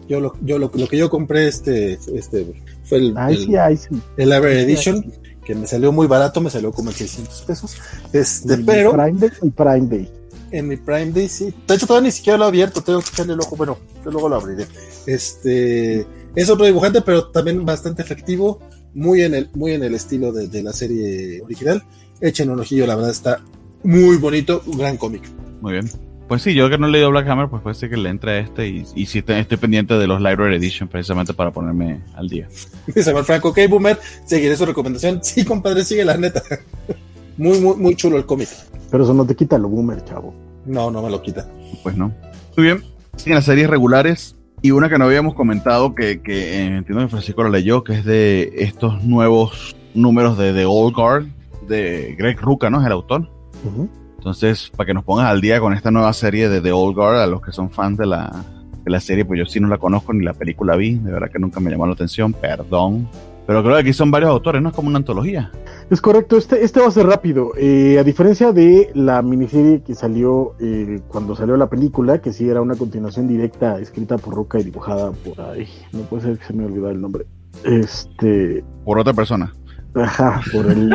yo 0.09 0.21
lo, 0.21 0.35
yo 0.43 0.59
lo, 0.59 0.71
lo 0.75 0.89
que 0.89 0.97
yo 0.97 1.11
compré 1.11 1.49
este, 1.49 1.99
este 2.15 2.63
fue 2.85 2.99
el, 2.99 3.15
ay, 3.17 3.35
el, 3.35 3.45
sí, 3.45 3.57
ay, 3.57 3.77
sí. 3.77 3.89
el 4.17 4.31
Library 4.31 4.59
Edition, 4.61 5.03
sí, 5.03 5.13
que 5.45 5.55
me 5.55 5.67
salió 5.67 5.93
muy 5.93 6.07
barato, 6.07 6.41
me 6.41 6.51
salió 6.51 6.73
como 6.73 6.91
en 6.91 6.97
600 6.97 7.43
pesos. 7.43 7.77
Este, 8.13 8.55
el 8.55 8.65
pero. 8.65 8.93
Prime 8.93 9.19
Day, 9.19 9.31
el 9.43 9.53
Prime 9.53 9.87
Day. 9.87 10.11
En 10.57 10.69
mi 10.69 10.77
Prime 10.77 11.13
Day, 11.13 11.29
sí. 11.29 11.53
De 11.67 11.75
hecho, 11.75 11.87
todavía 11.87 12.09
ni 12.09 12.13
siquiera 12.13 12.39
lo 12.39 12.47
he 12.47 12.49
abierto, 12.49 12.81
tengo 12.81 13.01
que 13.01 13.11
echarle 13.11 13.35
el 13.35 13.41
ojo. 13.41 13.57
Bueno, 13.57 13.79
yo 14.05 14.11
luego 14.11 14.29
lo 14.29 14.37
abriré. 14.37 14.67
Este. 15.07 16.07
Es 16.35 16.49
otro 16.49 16.65
dibujante, 16.65 17.03
pero 17.03 17.27
también 17.29 17.65
bastante 17.67 18.03
efectivo. 18.03 18.61
Muy 18.95 19.23
en 19.23 19.35
el, 19.35 19.51
muy 19.55 19.73
en 19.73 19.83
el 19.83 19.95
estilo 19.95 20.33
de, 20.33 20.49
de 20.49 20.63
la 20.63 20.73
serie 20.73 21.43
original. 21.43 21.83
Echen 22.21 22.49
un 22.49 22.61
ojillo, 22.61 22.87
la 22.87 22.97
verdad 22.97 23.11
está 23.11 23.43
muy 23.83 24.17
bonito, 24.17 24.63
un 24.67 24.79
gran 24.79 24.97
cómic. 24.97 25.23
Muy 25.61 25.73
bien. 25.73 25.91
Pues 26.27 26.43
sí, 26.43 26.55
yo 26.55 26.69
que 26.69 26.77
no 26.77 26.89
he 26.89 26.91
leído 26.91 27.11
Black 27.11 27.29
Hammer, 27.29 27.49
pues 27.49 27.63
puede 27.63 27.75
ser 27.75 27.89
que 27.89 27.97
le 27.97 28.09
entre 28.09 28.33
a 28.33 28.39
este 28.39 28.67
y, 28.67 28.85
y 28.97 29.07
sí 29.07 29.19
estoy, 29.19 29.37
estoy, 29.37 29.59
pendiente 29.59 29.95
de 29.95 30.07
los 30.09 30.21
Library 30.21 30.57
Edition 30.57 30.89
precisamente 30.89 31.35
para 31.35 31.53
ponerme 31.53 32.01
al 32.15 32.29
día. 32.29 32.49
Dice 32.87 33.15
Franco, 33.23 33.51
ok, 33.51 33.59
Boomer, 33.69 33.99
seguiré 34.25 34.57
su 34.57 34.67
recomendación. 34.67 35.21
Sí, 35.27 35.45
compadre, 35.45 35.85
sigue 35.85 36.05
la 36.05 36.17
neta. 36.17 36.43
Muy, 37.39 37.61
muy, 37.61 37.77
muy 37.77 37.95
chulo 37.95 38.17
el 38.17 38.25
cómic. 38.25 38.49
Pero 38.91 39.05
eso 39.05 39.13
no 39.13 39.27
te 39.27 39.37
quita 39.37 39.59
lo 39.59 39.69
Boomer, 39.69 40.03
chavo. 40.05 40.33
No, 40.67 40.91
no 40.91 41.03
me 41.03 41.11
lo 41.11 41.23
quita. 41.23 41.47
Pues 41.83 41.97
no. 41.97 42.13
Muy 42.57 42.67
bien. 42.67 42.83
Siguen 43.17 43.37
las 43.37 43.45
series 43.45 43.71
regulares 43.71 44.37
y 44.63 44.71
una 44.71 44.89
que 44.89 44.99
no 44.99 45.05
habíamos 45.05 45.35
comentado 45.35 45.95
que, 45.95 46.21
que 46.21 46.61
eh, 46.61 46.67
entiendo 46.67 47.05
que 47.05 47.09
Francisco 47.09 47.43
la 47.43 47.51
leyó, 47.51 47.85
que 47.85 47.95
es 47.95 48.05
de 48.05 48.53
estos 48.57 49.05
nuevos 49.05 49.77
números 49.95 50.37
de 50.37 50.53
The 50.53 50.67
Old 50.67 50.95
Guard 50.95 51.27
de 51.69 52.15
Greg 52.19 52.41
Ruca, 52.41 52.71
¿no? 52.71 52.81
Es 52.81 52.87
el 52.87 52.93
autor. 52.93 53.29
Uh 53.65 53.83
-huh. 53.83 53.89
Entonces, 54.19 54.73
para 54.77 54.87
que 54.87 54.95
nos 54.95 55.05
pongas 55.05 55.27
al 55.27 55.41
día 55.41 55.61
con 55.61 55.73
esta 55.73 55.91
nueva 55.91 56.13
serie 56.13 56.49
de 56.49 56.61
The 56.61 56.73
Old 56.73 56.97
Guard, 56.97 57.21
a 57.21 57.27
los 57.27 57.41
que 57.41 57.53
son 57.53 57.71
fans 57.71 57.97
de 57.99 58.07
la, 58.07 58.45
de 58.85 58.91
la 58.91 59.01
serie, 59.01 59.25
pues 59.25 59.39
yo 59.39 59.47
sí 59.47 59.61
no 59.61 59.69
la 59.69 59.79
conozco 59.79 60.13
ni 60.13 60.25
la 60.25 60.35
película 60.35 60.75
vi, 60.77 60.97
de 60.97 61.13
verdad 61.13 61.31
que 61.31 61.39
nunca 61.39 61.61
me 61.61 61.71
llamó 61.71 61.87
la 61.87 61.93
atención, 61.93 62.33
perdón. 62.33 63.09
Pero 63.47 63.63
creo 63.63 63.75
que 63.75 63.81
aquí 63.81 63.93
son 63.93 64.11
varios 64.11 64.31
autores, 64.31 64.61
¿no? 64.61 64.71
Es 64.71 64.75
como 64.75 64.89
una 64.89 64.99
antología. 64.99 65.53
Es 65.89 66.01
correcto, 66.01 66.37
este, 66.37 66.65
este 66.65 66.81
va 66.81 66.89
a 66.89 66.91
ser 66.91 67.07
rápido. 67.07 67.53
Eh, 67.57 67.97
a 67.99 68.03
diferencia 68.03 68.53
de 68.53 68.91
la 68.95 69.23
miniserie 69.23 69.83
que 69.83 69.95
salió 69.95 70.55
eh, 70.59 71.01
cuando 71.07 71.37
salió 71.37 71.57
la 71.57 71.69
película, 71.69 72.21
que 72.21 72.33
sí 72.33 72.49
era 72.49 72.61
una 72.61 72.75
continuación 72.75 73.29
directa, 73.29 73.79
escrita 73.79 74.19
por 74.19 74.35
Roca 74.35 74.59
y 74.59 74.65
dibujada 74.65 75.13
por. 75.13 75.41
Ay, 75.41 75.69
no 75.93 76.01
puede 76.01 76.25
ser 76.25 76.39
que 76.39 76.45
se 76.45 76.53
me 76.55 76.65
olvidó 76.65 76.91
el 76.91 77.01
nombre. 77.01 77.27
Este. 77.63 78.65
Por 78.85 78.99
otra 78.99 79.13
persona. 79.13 79.55
Ajá, 79.95 80.41
por 80.53 80.67
el 80.67 80.91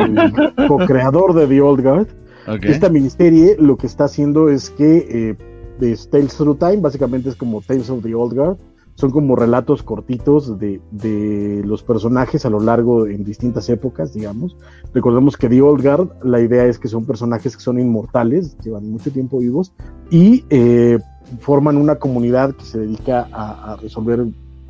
co-creador 0.68 1.32
de 1.34 1.46
The 1.46 1.60
Old 1.62 1.82
Guard. 1.82 2.08
Okay. 2.46 2.70
Esta 2.70 2.88
miniserie 2.88 3.56
lo 3.58 3.76
que 3.76 3.86
está 3.86 4.04
haciendo 4.04 4.50
es 4.50 4.68
que 4.70 5.36
eh, 5.80 5.96
Tales 6.10 6.36
Through 6.36 6.58
Time, 6.58 6.76
básicamente 6.78 7.28
es 7.28 7.36
como 7.36 7.60
Tales 7.60 7.88
of 7.88 8.02
the 8.02 8.14
Old 8.14 8.34
Guard, 8.34 8.58
son 9.02 9.10
como 9.10 9.34
relatos 9.34 9.82
cortitos 9.82 10.60
de, 10.60 10.80
de, 10.92 11.60
los 11.64 11.82
personajes 11.82 12.46
a 12.46 12.50
lo 12.50 12.60
largo 12.60 13.08
en 13.08 13.24
distintas 13.24 13.68
épocas, 13.68 14.14
digamos. 14.14 14.56
Recordemos 14.94 15.36
que 15.36 15.48
The 15.48 15.60
Old 15.60 16.12
la 16.22 16.40
idea 16.40 16.66
es 16.66 16.78
que 16.78 16.86
son 16.86 17.04
personajes 17.04 17.56
que 17.56 17.62
son 17.64 17.80
inmortales, 17.80 18.56
llevan 18.58 18.88
mucho 18.88 19.10
tiempo 19.10 19.40
vivos 19.40 19.72
y 20.08 20.44
eh, 20.50 21.00
forman 21.40 21.78
una 21.78 21.96
comunidad 21.96 22.54
que 22.54 22.64
se 22.64 22.78
dedica 22.78 23.26
a, 23.32 23.72
a, 23.72 23.76
resolver 23.78 24.24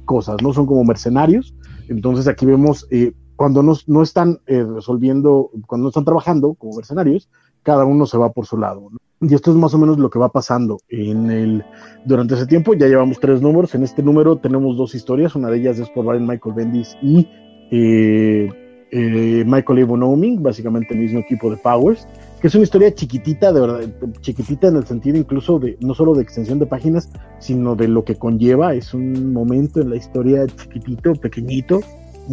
cosas, 0.06 0.36
¿no? 0.42 0.54
Son 0.54 0.64
como 0.64 0.82
mercenarios. 0.82 1.54
Entonces 1.88 2.26
aquí 2.26 2.46
vemos 2.46 2.86
eh, 2.90 3.12
cuando 3.36 3.62
no, 3.62 3.74
no 3.86 4.02
están 4.02 4.40
eh, 4.46 4.64
resolviendo, 4.64 5.50
cuando 5.66 5.82
no 5.82 5.88
están 5.90 6.06
trabajando 6.06 6.54
como 6.54 6.74
mercenarios, 6.74 7.28
cada 7.62 7.84
uno 7.84 8.06
se 8.06 8.16
va 8.16 8.32
por 8.32 8.46
su 8.46 8.56
lado. 8.56 8.88
¿no? 8.92 8.98
Y 9.22 9.34
esto 9.34 9.52
es 9.52 9.56
más 9.56 9.72
o 9.72 9.78
menos 9.78 9.98
lo 9.98 10.10
que 10.10 10.18
va 10.18 10.30
pasando 10.30 10.80
en 10.88 11.30
el, 11.30 11.64
durante 12.04 12.34
ese 12.34 12.46
tiempo. 12.46 12.74
Ya 12.74 12.88
llevamos 12.88 13.20
tres 13.20 13.40
números. 13.40 13.74
En 13.74 13.84
este 13.84 14.02
número 14.02 14.36
tenemos 14.36 14.76
dos 14.76 14.96
historias. 14.96 15.36
Una 15.36 15.48
de 15.48 15.58
ellas 15.58 15.78
es 15.78 15.88
por 15.90 16.04
Brian 16.04 16.26
Michael 16.26 16.54
Bendis 16.56 16.96
y 17.00 17.28
eh, 17.70 18.50
eh, 18.90 19.44
Michael 19.46 19.86
básicamente 20.40 20.92
el 20.92 21.00
mismo 21.00 21.20
equipo 21.20 21.50
de 21.50 21.56
Powers, 21.56 22.06
que 22.40 22.48
es 22.48 22.54
una 22.54 22.64
historia 22.64 22.92
chiquitita, 22.92 23.52
de 23.52 23.60
verdad, 23.60 23.80
chiquitita 24.20 24.68
en 24.68 24.76
el 24.76 24.86
sentido 24.86 25.16
incluso 25.16 25.58
de 25.58 25.78
no 25.80 25.94
solo 25.94 26.14
de 26.14 26.22
extensión 26.22 26.58
de 26.58 26.66
páginas, 26.66 27.08
sino 27.38 27.76
de 27.76 27.88
lo 27.88 28.04
que 28.04 28.16
conlleva. 28.16 28.74
Es 28.74 28.92
un 28.92 29.32
momento 29.32 29.80
en 29.80 29.90
la 29.90 29.96
historia 29.96 30.46
chiquitito, 30.46 31.14
pequeñito, 31.14 31.80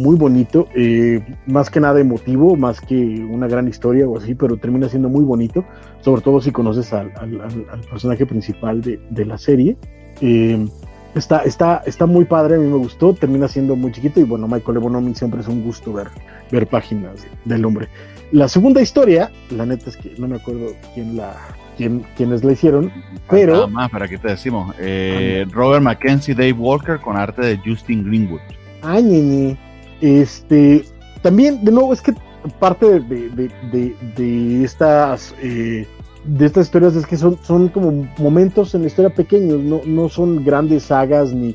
muy 0.00 0.16
bonito, 0.16 0.66
eh, 0.74 1.20
más 1.46 1.70
que 1.70 1.78
nada 1.78 2.00
emotivo, 2.00 2.56
más 2.56 2.80
que 2.80 2.94
una 2.96 3.46
gran 3.46 3.68
historia 3.68 4.08
o 4.08 4.16
así, 4.16 4.34
pero 4.34 4.56
termina 4.56 4.88
siendo 4.88 5.08
muy 5.08 5.24
bonito, 5.24 5.64
sobre 6.00 6.22
todo 6.22 6.40
si 6.40 6.50
conoces 6.50 6.92
al, 6.92 7.12
al, 7.16 7.40
al 7.70 7.80
personaje 7.90 8.24
principal 8.24 8.80
de, 8.80 8.98
de 9.10 9.24
la 9.24 9.36
serie. 9.36 9.76
Eh, 10.20 10.66
está, 11.14 11.40
está, 11.40 11.82
está 11.86 12.06
muy 12.06 12.24
padre, 12.24 12.56
a 12.56 12.58
mí 12.58 12.66
me 12.66 12.78
gustó, 12.78 13.14
termina 13.14 13.46
siendo 13.46 13.76
muy 13.76 13.92
chiquito 13.92 14.20
y 14.20 14.24
bueno, 14.24 14.48
Michael 14.48 14.78
Ebonomi 14.78 15.14
siempre 15.14 15.40
es 15.40 15.48
un 15.48 15.62
gusto 15.62 15.92
ver, 15.92 16.08
ver 16.50 16.66
páginas 16.66 17.26
del 17.44 17.64
hombre. 17.64 17.88
La 18.32 18.48
segunda 18.48 18.80
historia, 18.80 19.30
la 19.50 19.66
neta 19.66 19.90
es 19.90 19.96
que 19.96 20.14
no 20.18 20.28
me 20.28 20.36
acuerdo 20.36 20.68
quién 20.94 21.16
la, 21.16 21.34
quién, 21.76 22.04
quiénes 22.16 22.42
la 22.42 22.52
hicieron, 22.52 22.90
pero... 23.28 23.54
Nada 23.54 23.66
más, 23.66 23.90
¿para 23.90 24.08
qué 24.08 24.18
te 24.18 24.28
decimos? 24.28 24.74
Eh, 24.78 25.44
Robert 25.50 25.82
Mackenzie, 25.82 26.34
Dave 26.34 26.52
Walker 26.52 26.98
con 27.00 27.16
arte 27.16 27.42
de 27.44 27.58
Justin 27.58 28.04
Greenwood. 28.04 28.40
Ay, 28.82 29.02
ñe, 29.02 29.56
este, 30.00 30.84
también, 31.22 31.64
de 31.64 31.72
nuevo, 31.72 31.92
es 31.92 32.00
que 32.00 32.14
parte 32.58 33.00
de, 33.00 33.00
de, 33.30 33.50
de, 33.70 33.94
de 34.16 34.64
estas 34.64 35.34
eh, 35.42 35.86
de 36.24 36.46
estas 36.46 36.66
historias 36.66 36.94
es 36.96 37.06
que 37.06 37.16
son, 37.16 37.38
son 37.42 37.68
como 37.68 38.06
momentos 38.18 38.74
en 38.74 38.82
la 38.82 38.88
historia 38.88 39.14
pequeños, 39.14 39.60
no, 39.60 39.80
no 39.86 40.08
son 40.08 40.44
grandes 40.44 40.84
sagas 40.84 41.32
ni, 41.32 41.48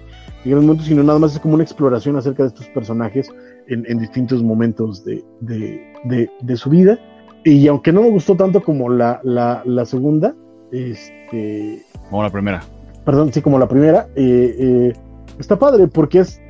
ni 0.43 0.51
grandes 0.51 0.67
momentos, 0.67 0.87
sino 0.87 1.03
nada 1.03 1.19
más 1.19 1.33
es 1.33 1.39
como 1.39 1.55
una 1.55 1.63
exploración 1.63 2.15
acerca 2.17 2.43
de 2.43 2.49
estos 2.49 2.67
personajes 2.67 3.29
en, 3.67 3.85
en 3.87 3.99
distintos 3.99 4.43
momentos 4.43 5.03
de, 5.05 5.23
de, 5.41 6.57
su 6.57 6.69
vida. 6.69 6.99
Y 7.43 7.67
aunque 7.67 7.91
no 7.91 8.01
me 8.01 8.09
gustó 8.09 8.35
tanto 8.35 8.63
como 8.63 8.89
la, 8.89 9.19
la, 9.23 9.61
la 9.65 9.85
segunda, 9.85 10.35
este... 10.71 11.83
Como 12.09 12.23
la 12.23 12.31
primera. 12.31 12.63
Perdón, 13.05 13.31
sí, 13.31 13.41
como 13.41 13.59
la 13.59 13.67
primera, 13.67 14.07
eh, 14.15 14.55
eh, 14.59 14.93
está 15.39 15.59
padre 15.59 15.87
porque 15.87 16.19
es 16.19 16.41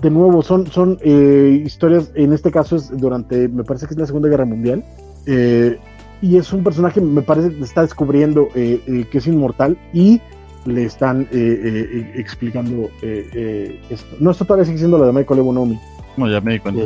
de 0.00 0.10
nuevo, 0.10 0.42
son, 0.42 0.66
son 0.66 0.98
eh, 1.02 1.62
historias, 1.64 2.10
en 2.14 2.32
este 2.32 2.50
caso 2.50 2.76
es 2.76 2.90
durante, 2.96 3.48
me 3.48 3.64
parece 3.64 3.86
que 3.86 3.94
es 3.94 3.98
la 3.98 4.06
Segunda 4.06 4.28
Guerra 4.28 4.44
Mundial, 4.44 4.84
eh, 5.26 5.78
y 6.22 6.36
es 6.36 6.52
un 6.52 6.64
personaje, 6.64 7.00
me 7.00 7.22
parece 7.22 7.50
que 7.50 7.62
está 7.62 7.82
descubriendo 7.82 8.48
eh, 8.54 9.06
que 9.10 9.18
es 9.18 9.26
inmortal, 9.26 9.78
y 9.92 10.20
le 10.66 10.84
están 10.84 11.22
eh, 11.22 11.26
eh, 11.32 12.12
explicando 12.16 12.90
eh, 13.02 13.80
esto. 13.88 14.16
No, 14.18 14.32
esto 14.32 14.44
todavía 14.44 14.64
sigue 14.64 14.78
siendo 14.78 14.98
la 14.98 15.06
de 15.06 15.12
Michael 15.12 15.40
Ebonomi. 15.40 15.78
No, 16.16 16.28
ya 16.28 16.40
me 16.40 16.54
di 16.54 16.58
cuenta. 16.58 16.82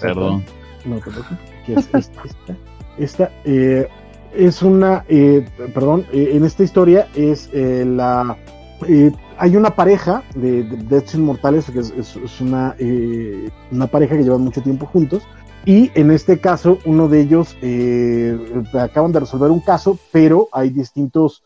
Perdón. 0.00 0.42
No 0.84 0.96
es 0.96 1.88
esta. 1.94 2.22
esta, 2.98 3.30
es 4.34 4.62
una, 4.62 5.04
perdón, 5.72 6.06
en 6.12 6.44
esta 6.44 6.64
historia 6.64 7.06
es 7.14 7.50
la... 7.54 8.36
hay 9.38 9.56
una 9.56 9.70
pareja 9.70 10.22
de, 10.34 10.62
de, 10.64 11.04
Inmortales, 11.14 11.70
que 11.70 11.80
es, 11.80 12.40
una, 12.40 12.76
una 13.70 13.86
pareja 13.86 14.16
que 14.16 14.22
llevan 14.22 14.42
mucho 14.42 14.62
tiempo 14.62 14.86
juntos, 14.86 15.22
y 15.64 15.90
en 15.94 16.10
este 16.10 16.38
caso, 16.38 16.78
uno 16.84 17.08
de 17.08 17.20
ellos 17.20 17.56
acaban 18.74 19.12
de 19.12 19.20
resolver 19.20 19.50
un 19.50 19.60
caso, 19.60 19.98
pero 20.12 20.48
hay 20.52 20.70
distintos 20.70 21.42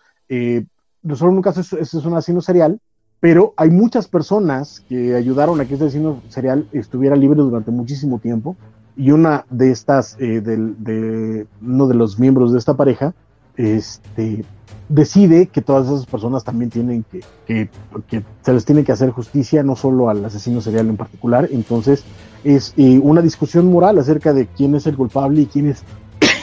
solo 1.17 1.33
en 1.33 1.37
un 1.39 1.43
caso 1.43 1.61
es, 1.61 1.95
un 1.95 2.15
asesino 2.15 2.41
serial, 2.41 2.81
pero 3.21 3.55
hay 3.57 3.71
muchas 3.71 4.09
personas 4.09 4.81
que 4.89 5.15
ayudaron 5.15 5.61
a 5.61 5.65
que 5.65 5.75
este 5.75 5.87
asesino 5.87 6.23
serial 6.29 6.69
estuviera 6.73 7.17
libre 7.17 7.41
durante 7.41 7.71
muchísimo 7.71 8.19
tiempo. 8.19 8.57
Y 8.97 9.13
una 9.13 9.45
de 9.51 9.71
estas, 9.71 10.17
eh, 10.19 10.41
de, 10.41 11.47
uno 11.63 11.87
de 11.87 11.95
los 11.95 12.19
miembros 12.19 12.53
de 12.53 12.59
esta 12.59 12.75
pareja, 12.75 13.15
este, 13.57 14.45
decide 14.89 15.47
que 15.49 15.61
todas 15.61 15.87
esas 15.87 16.07
personas 16.07 16.45
también 16.45 16.71
tienen 16.71 17.05
que, 17.05 17.21
que, 17.47 17.69
que, 18.09 18.23
se 18.43 18.53
les 18.53 18.65
tiene 18.65 18.85
que 18.85 18.93
hacer 18.93 19.11
justicia, 19.11 19.63
no 19.63 19.77
solo 19.77 20.09
al 20.09 20.25
asesino 20.25 20.61
serial 20.61 20.89
en 20.89 20.97
particular. 20.97 21.49
Entonces, 21.51 22.05
es 22.45 22.75
eh, 22.77 22.99
una 23.03 23.23
discusión 23.23 23.71
moral 23.71 23.99
acerca 23.99 24.33
de 24.33 24.47
quién 24.47 24.75
es 24.75 24.87
el 24.87 24.97
culpable 24.97 25.43
y 25.43 25.47
quiénes 25.47 25.83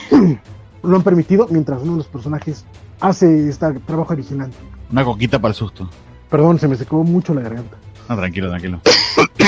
lo 0.83 0.95
han 0.95 1.03
permitido, 1.03 1.47
mientras 1.49 1.81
uno 1.81 1.93
de 1.93 1.97
los 1.99 2.07
personajes 2.07 2.65
hace 2.99 3.49
este 3.49 3.73
trabajo 3.81 4.13
original. 4.13 4.51
Una 4.91 5.03
coquita 5.03 5.39
para 5.39 5.49
el 5.49 5.55
susto. 5.55 5.89
Perdón, 6.29 6.59
se 6.59 6.67
me 6.67 6.75
secó 6.75 7.03
mucho 7.03 7.33
la 7.33 7.41
garganta. 7.41 7.77
No, 8.09 8.15
tranquilo, 8.15 8.49
tranquilo. 8.49 8.81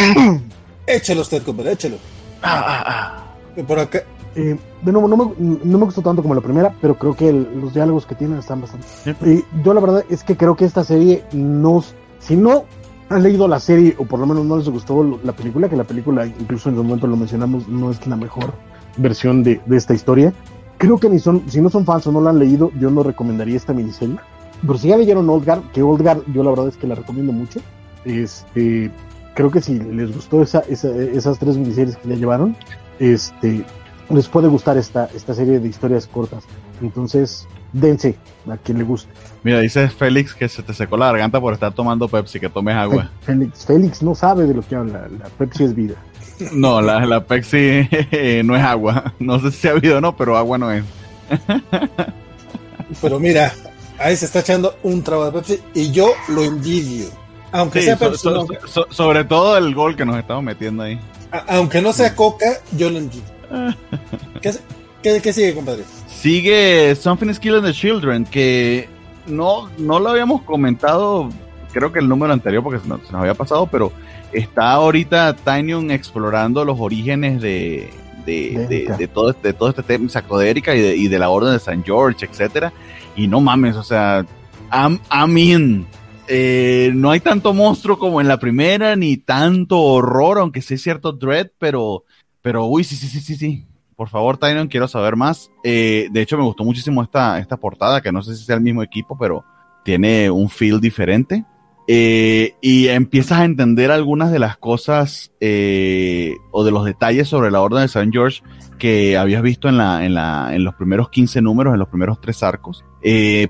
échelo 0.88 1.22
usted, 1.22 1.44
compadre, 1.44 1.74
échelo. 1.74 1.98
Ah, 2.42 2.64
ah, 2.68 2.84
ah. 2.88 3.64
Por 3.68 3.80
acá. 3.80 4.04
Eh, 4.38 4.58
de 4.84 4.92
nuevo, 4.92 5.08
no 5.08 5.18
me, 5.18 5.34
no 5.40 5.78
me, 5.80 5.86
gustó 5.86 6.02
tanto 6.02 6.22
como 6.22 6.36
la 6.36 6.42
primera, 6.42 6.74
pero 6.80 6.98
creo 6.98 7.16
que 7.16 7.34
los 7.34 7.74
diálogos 7.74 8.06
que 8.06 8.16
tienen 8.16 8.38
están 8.38 8.62
bastante. 8.62 8.86
Eh, 9.26 9.44
yo 9.64 9.74
la 9.74 9.82
verdad 9.82 10.06
es 10.10 10.24
que 10.24 10.38
creo 10.38 10.56
que 10.56 10.66
esta 10.66 10.84
serie 10.84 11.26
no, 11.34 11.84
si 12.20 12.36
no 12.36 12.66
han 13.10 13.24
leído 13.24 13.48
la 13.48 13.60
serie 13.60 13.96
o 13.98 14.06
por 14.06 14.20
lo 14.20 14.28
menos 14.28 14.46
no 14.46 14.58
les 14.58 14.70
gustó 14.70 15.20
la 15.24 15.34
película, 15.34 15.70
que 15.70 15.76
la 15.76 15.86
película 15.86 16.26
incluso 16.26 16.70
en 16.70 16.76
su 16.76 16.84
momento 16.84 17.08
lo 17.08 17.18
mencionamos, 17.18 17.68
no 17.68 17.90
es 17.90 18.06
la 18.06 18.16
mejor 18.16 18.54
versión 18.98 19.44
de, 19.44 19.60
de 19.66 19.78
esta 19.78 19.94
historia 19.94 20.34
creo 20.78 21.00
que 21.00 21.10
ni 21.10 21.20
son, 21.20 21.44
si 21.50 21.62
no 21.62 21.70
son 21.70 21.86
fans 21.86 22.08
o 22.08 22.12
no 22.12 22.22
la 22.22 22.30
han 22.30 22.40
leído, 22.40 22.72
yo 22.80 22.90
no 22.90 23.04
recomendaría 23.04 23.58
esta 23.58 23.74
miniserie. 23.74 24.18
Pero 24.62 24.78
si 24.78 24.90
ya 24.90 24.98
leyeron 24.98 25.30
Oldgar, 25.30 25.62
que 25.74 25.84
Oldgar 25.84 26.22
yo 26.34 26.44
la 26.44 26.52
verdad 26.52 26.68
es 26.68 26.78
que 26.78 26.88
la 26.88 26.96
recomiendo 26.96 27.32
mucho. 27.32 27.60
Este, 28.06 28.92
creo 29.36 29.52
que 29.52 29.62
si 29.62 29.80
les 29.80 30.14
gustó 30.14 30.42
esa, 30.42 30.60
esas 30.60 31.40
tres 31.40 31.58
miniseries 31.58 31.98
que 31.98 32.10
ya 32.10 32.16
llevaron, 32.16 32.56
este, 33.00 33.66
les 34.10 34.28
puede 34.28 34.48
gustar 34.48 34.78
esta, 34.78 35.10
esta 35.16 35.34
serie 35.34 35.60
de 35.60 35.68
historias 35.68 36.08
cortas. 36.08 36.44
Entonces, 36.82 37.48
dense 37.74 38.16
a 38.50 38.58
quien 38.58 38.78
le 38.78 38.84
guste. 38.84 39.10
Mira, 39.44 39.60
dice 39.60 39.90
Félix 39.90 40.34
que 40.34 40.48
se 40.48 40.64
te 40.64 40.74
secó 40.74 40.98
la 40.98 41.08
garganta 41.08 41.40
por 41.40 41.54
estar 41.54 41.74
tomando 41.74 42.08
Pepsi, 42.08 42.40
que 42.40 42.50
tomes 42.50 42.76
agua. 42.76 43.12
Félix, 43.22 43.66
Félix 43.66 44.02
no 44.02 44.16
sabe 44.16 44.46
de 44.46 44.54
lo 44.54 44.62
que 44.62 44.76
habla, 44.76 45.08
la 45.20 45.26
Pepsi 45.38 45.64
es 45.64 45.76
vida. 45.76 45.96
No, 46.52 46.82
la, 46.82 47.04
la 47.08 47.24
Pepsi 47.26 47.90
no 48.46 48.56
es 48.56 48.64
agua. 48.64 49.16
No 49.18 49.40
sé 49.40 49.52
si 49.52 49.68
ha 49.68 49.72
habido 49.72 49.98
o 49.98 50.02
no, 50.02 50.16
pero 50.16 50.38
agua 50.38 50.60
no 50.60 50.72
es. 50.72 50.84
Pero 53.02 53.20
mira, 53.20 53.52
ahí 53.98 54.16
se 54.16 54.26
está 54.26 54.42
echando 54.42 54.76
un 54.84 55.02
trago 55.02 55.26
de 55.26 55.32
Pepsi 55.32 55.60
y 55.74 55.92
yo 55.92 56.12
lo 56.28 56.44
envidio. 56.44 57.08
Aunque 57.52 57.82
sea 57.82 57.98
Pepsi. 57.98 58.30
sobre 58.92 59.24
todo 59.24 59.58
el 59.58 59.74
gol 59.74 59.96
que 59.96 60.06
nos 60.06 60.16
estamos 60.16 60.44
metiendo 60.44 60.84
ahí. 60.84 61.00
aunque 61.48 61.82
no 61.82 61.92
sea 61.92 62.16
Coca, 62.16 62.60
yo 62.78 62.92
lo 62.92 63.00
envidio. 63.00 63.37
¿Qué, 65.02 65.34
sigue, 65.34 65.54
compadre? 65.54 65.84
Sigue 66.08 66.96
Something 66.96 67.30
is 67.30 67.40
Killing 67.40 67.64
the 67.64 67.74
Children, 67.74 68.26
que 68.26 68.90
no, 69.28 69.70
no 69.78 70.00
lo 70.00 70.10
habíamos 70.10 70.42
comentado, 70.44 71.30
creo 71.72 71.92
que 71.92 72.00
el 72.00 72.10
número 72.10 72.34
anterior, 72.34 72.64
porque 72.64 72.80
se 72.80 72.88
nos 72.88 73.14
había 73.14 73.34
pasado, 73.34 73.68
pero 73.68 73.92
está 74.32 74.72
ahorita 74.72 75.36
Tinyon 75.36 75.92
explorando 75.92 76.66
los 76.66 76.80
orígenes 76.80 77.42
de, 77.42 77.90
de, 78.26 79.10
todo, 79.14 79.34
de 79.34 79.54
todo 79.54 79.70
este 79.70 79.84
tema 79.84 80.10
sacodérica 80.10 80.76
y 80.76 80.82
de, 80.82 80.96
y 80.96 81.08
de 81.08 81.20
la 81.20 81.30
Orden 81.30 81.54
de 81.54 81.60
San 81.60 81.84
George, 81.84 82.26
etcétera. 82.26 82.74
Y 83.16 83.28
no 83.28 83.40
mames, 83.42 83.76
o 83.76 83.84
sea, 83.84 84.26
I 84.72 85.28
mean, 85.28 85.88
eh, 86.28 86.92
no 86.94 87.12
hay 87.12 87.22
tanto 87.22 87.54
monstruo 87.54 87.98
como 87.98 88.20
en 88.20 88.28
la 88.28 88.38
primera, 88.38 88.96
ni 88.96 89.18
tanto 89.18 89.80
horror, 89.80 90.40
aunque 90.40 90.62
sí 90.62 90.74
es 90.74 90.84
cierto 90.84 91.14
dread, 91.14 91.52
pero, 91.58 92.04
pero 92.48 92.66
uy, 92.66 92.86
sí, 92.86 92.96
sí, 92.96 93.10
sí, 93.10 93.20
sí, 93.20 93.36
sí. 93.36 93.66
Por 93.98 94.08
favor, 94.08 94.38
Tynon, 94.38 94.70
quiero 94.70 94.88
saber 94.88 95.18
más. 95.18 95.52
Eh, 95.66 96.08
de 96.12 96.22
hecho, 96.22 96.38
me 96.38 96.46
gustó 96.46 96.64
muchísimo 96.64 97.04
esta, 97.04 97.40
esta 97.40 97.58
portada, 97.58 98.00
que 98.00 98.14
no 98.14 98.22
sé 98.22 98.38
si 98.38 98.46
sea 98.46 98.56
el 98.56 98.62
mismo 98.62 98.82
equipo, 98.82 99.18
pero 99.18 99.44
tiene 99.84 100.32
un 100.32 100.48
feel 100.48 100.80
diferente. 100.80 101.44
Eh, 101.90 102.54
y 102.62 102.88
empiezas 102.88 103.40
a 103.40 103.44
entender 103.44 103.92
algunas 103.92 104.32
de 104.32 104.40
las 104.40 104.56
cosas 104.56 105.34
eh, 105.42 106.38
o 106.52 106.64
de 106.64 106.72
los 106.72 106.86
detalles 106.86 107.28
sobre 107.28 107.52
la 107.52 107.60
Orden 107.60 107.82
de 107.82 107.90
San 107.90 108.14
George 108.14 108.44
que 108.80 109.18
habías 109.18 109.42
visto 109.42 109.68
en, 109.68 109.76
la, 109.76 110.06
en, 110.06 110.14
la, 110.14 110.56
en 110.56 110.64
los 110.64 110.74
primeros 110.76 111.10
15 111.10 111.42
números, 111.42 111.74
en 111.74 111.80
los 111.80 111.90
primeros 111.90 112.22
tres 112.22 112.44
arcos. 112.44 112.86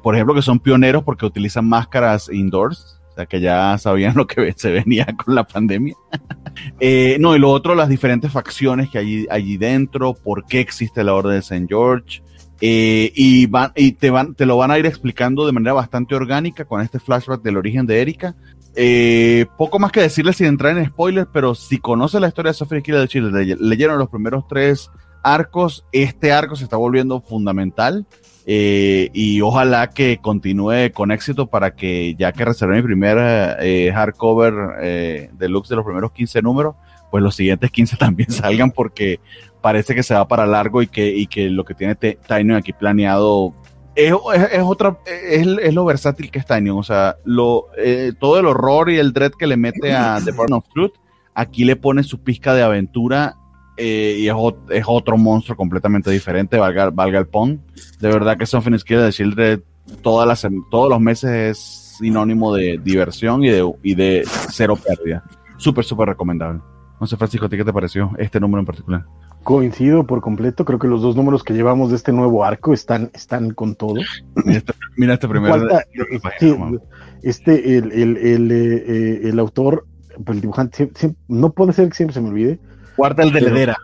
Por 0.02 0.16
ejemplo, 0.16 0.34
que 0.34 0.42
son 0.42 0.60
pioneros 0.60 1.04
porque 1.04 1.28
utilizan 1.28 1.70
máscaras 1.70 2.32
indoors, 2.34 2.97
sea 3.18 3.26
que 3.26 3.42
ya 3.42 3.78
sabían 3.78 4.14
lo 4.16 4.26
que 4.26 4.54
se 4.56 4.72
venía 4.72 5.06
con 5.06 5.36
la 5.36 5.46
pandemia. 5.46 5.96
no, 7.20 7.36
y 7.36 7.40
lo 7.40 7.50
otro, 7.50 7.76
las 7.76 7.90
diferentes 7.90 8.32
facciones 8.32 8.90
que 8.90 9.00
hay 9.00 9.28
allí 9.30 9.58
dentro, 9.58 10.14
por 10.14 10.46
qué 10.46 10.60
existe 10.60 11.04
la 11.04 11.14
Orden 11.14 11.34
de 11.34 11.42
San 11.42 11.68
George. 11.68 12.22
Eh, 12.60 13.12
y 13.16 13.46
van, 13.46 13.72
y 13.76 13.92
te 13.92 14.10
van, 14.10 14.34
te 14.34 14.46
lo 14.46 14.58
van 14.58 14.72
a 14.72 14.80
ir 14.80 14.86
explicando 14.88 15.46
de 15.46 15.52
manera 15.52 15.74
bastante 15.74 16.16
orgánica 16.16 16.66
con 16.66 16.82
este 16.82 17.00
flashback 17.00 17.44
del 17.44 17.58
origen 17.58 17.86
de 17.86 18.02
Erika. 18.02 18.36
Eh, 18.76 19.46
poco 19.58 19.80
más 19.80 19.92
que 19.92 20.02
decirles 20.02 20.38
sin 20.38 20.48
entrar 20.48 20.78
en 20.78 20.86
spoilers, 20.86 21.30
pero 21.32 21.56
si 21.56 21.80
conoce 21.80 22.20
la 22.20 22.28
historia 22.28 22.52
de 22.52 22.58
Sofía 22.58 22.82
Killer 22.82 23.02
de 23.02 23.08
Chile, 23.08 23.58
leyeron 23.60 24.00
los 24.00 24.10
primeros 24.10 24.48
tres 24.48 24.90
arcos, 25.24 25.86
este 25.92 26.32
arco 26.32 26.56
se 26.56 26.64
está 26.64 26.78
volviendo 26.78 27.22
fundamental. 27.22 28.06
Eh, 28.50 29.10
y 29.12 29.42
ojalá 29.42 29.90
que 29.90 30.20
continúe 30.22 30.92
con 30.94 31.12
éxito 31.12 31.48
para 31.48 31.76
que 31.76 32.16
ya 32.18 32.32
que 32.32 32.46
reservé 32.46 32.78
mi 32.78 32.84
primer 32.84 33.18
hardcover 33.94 35.34
deluxe 35.34 35.70
de 35.70 35.76
los 35.76 35.84
primeros 35.86 36.14
15 36.14 36.42
números, 36.42 36.76
pues 37.12 37.22
los 37.22 37.36
siguientes 37.36 37.72
15 37.72 37.98
también 38.00 38.32
salgan 38.32 38.72
porque 38.72 39.20
parece 39.62 39.94
que 39.96 40.04
se 40.04 40.14
va 40.14 40.28
para 40.28 40.46
largo 40.46 40.82
y 40.82 40.88
que, 40.88 41.10
y 41.10 41.28
que 41.28 41.50
lo 41.50 41.66
que 41.66 41.74
tiene 41.74 41.96
Tiny 41.96 42.54
aquí 42.54 42.72
planeado 42.72 43.54
es, 43.98 44.14
es, 44.52 44.62
otra, 44.62 45.00
es, 45.06 45.74
lo 45.74 45.84
versátil 45.84 46.30
que 46.30 46.38
es 46.38 46.46
Tiny, 46.46 46.70
o 46.70 46.84
sea, 46.84 47.18
lo, 47.26 47.70
eh, 47.78 48.14
todo 48.20 48.40
el 48.40 48.46
horror 48.46 48.92
y 48.92 49.00
el 49.00 49.12
dread 49.12 49.32
que 49.32 49.48
le 49.48 49.58
mete 49.58 49.92
a 49.94 50.22
The 50.24 50.32
Burn 50.32 50.54
of 50.54 50.66
Truth, 50.72 50.94
aquí 51.34 51.66
le 51.66 51.76
pone 51.76 52.04
su 52.04 52.22
pizca 52.22 52.54
de 52.54 52.62
aventura 52.62 53.37
eh, 53.78 54.18
y 54.20 54.28
es, 54.28 54.36
es, 54.70 54.84
otro 54.88 55.18
monstruo 55.18 55.56
completamente 55.56 56.10
diferente, 56.12 56.58
valga, 56.58 56.90
valga 56.90 57.20
el 57.20 57.28
pon. 57.28 57.62
De 58.00 58.10
verdad 58.10 58.38
que 58.38 58.46
Something 58.46 58.74
is 58.74 58.84
quiere 58.84 59.04
decir 59.04 59.36
de 59.36 59.62
todas 60.02 60.28
las, 60.28 60.48
todos 60.70 60.90
los 60.90 61.00
meses 61.00 61.32
es 61.32 61.88
sinónimo 61.98 62.54
de 62.54 62.80
diversión 62.84 63.44
y 63.44 63.50
de, 63.50 63.74
y 63.84 63.96
de 63.96 64.24
cero 64.52 64.76
pérdida. 64.76 65.24
Súper, 65.58 65.84
súper 65.84 66.10
recomendable. 66.10 66.62
No 67.00 67.06
sé, 67.06 67.16
Francisco, 67.16 67.48
qué 67.48 67.64
te 67.64 67.74
pareció 67.74 68.12
este 68.18 68.40
número 68.40 68.60
en 68.60 68.66
particular? 68.66 69.06
Coincido 69.44 70.06
por 70.06 70.20
completo, 70.20 70.66
creo 70.66 70.80
que 70.80 70.88
los 70.88 71.02
dos 71.02 71.16
números 71.16 71.44
que 71.44 71.54
llevamos 71.54 71.92
de 71.92 71.96
este 71.96 72.12
nuevo 72.12 72.44
arco 72.44 72.74
están, 72.74 73.12
están 73.14 73.52
con 73.52 73.76
todo. 73.76 74.02
Mira 74.96 75.14
este, 75.14 75.28
primero. 75.28 75.56
este, 77.22 77.78
el, 77.78 77.92
el, 77.92 78.18
el, 78.18 78.52
eh, 78.52 79.30
el, 79.30 79.40
autor, 79.40 79.86
pues, 80.26 80.38
el 80.38 80.42
dibujante, 80.42 80.90
no 81.28 81.52
puede 81.52 81.74
ser 81.74 81.88
que 81.90 81.96
siempre 81.96 82.16
se 82.16 82.22
me 82.22 82.30
olvide. 82.30 82.60
Walter 82.98 83.32
de 83.32 83.42
Ledera. 83.42 83.78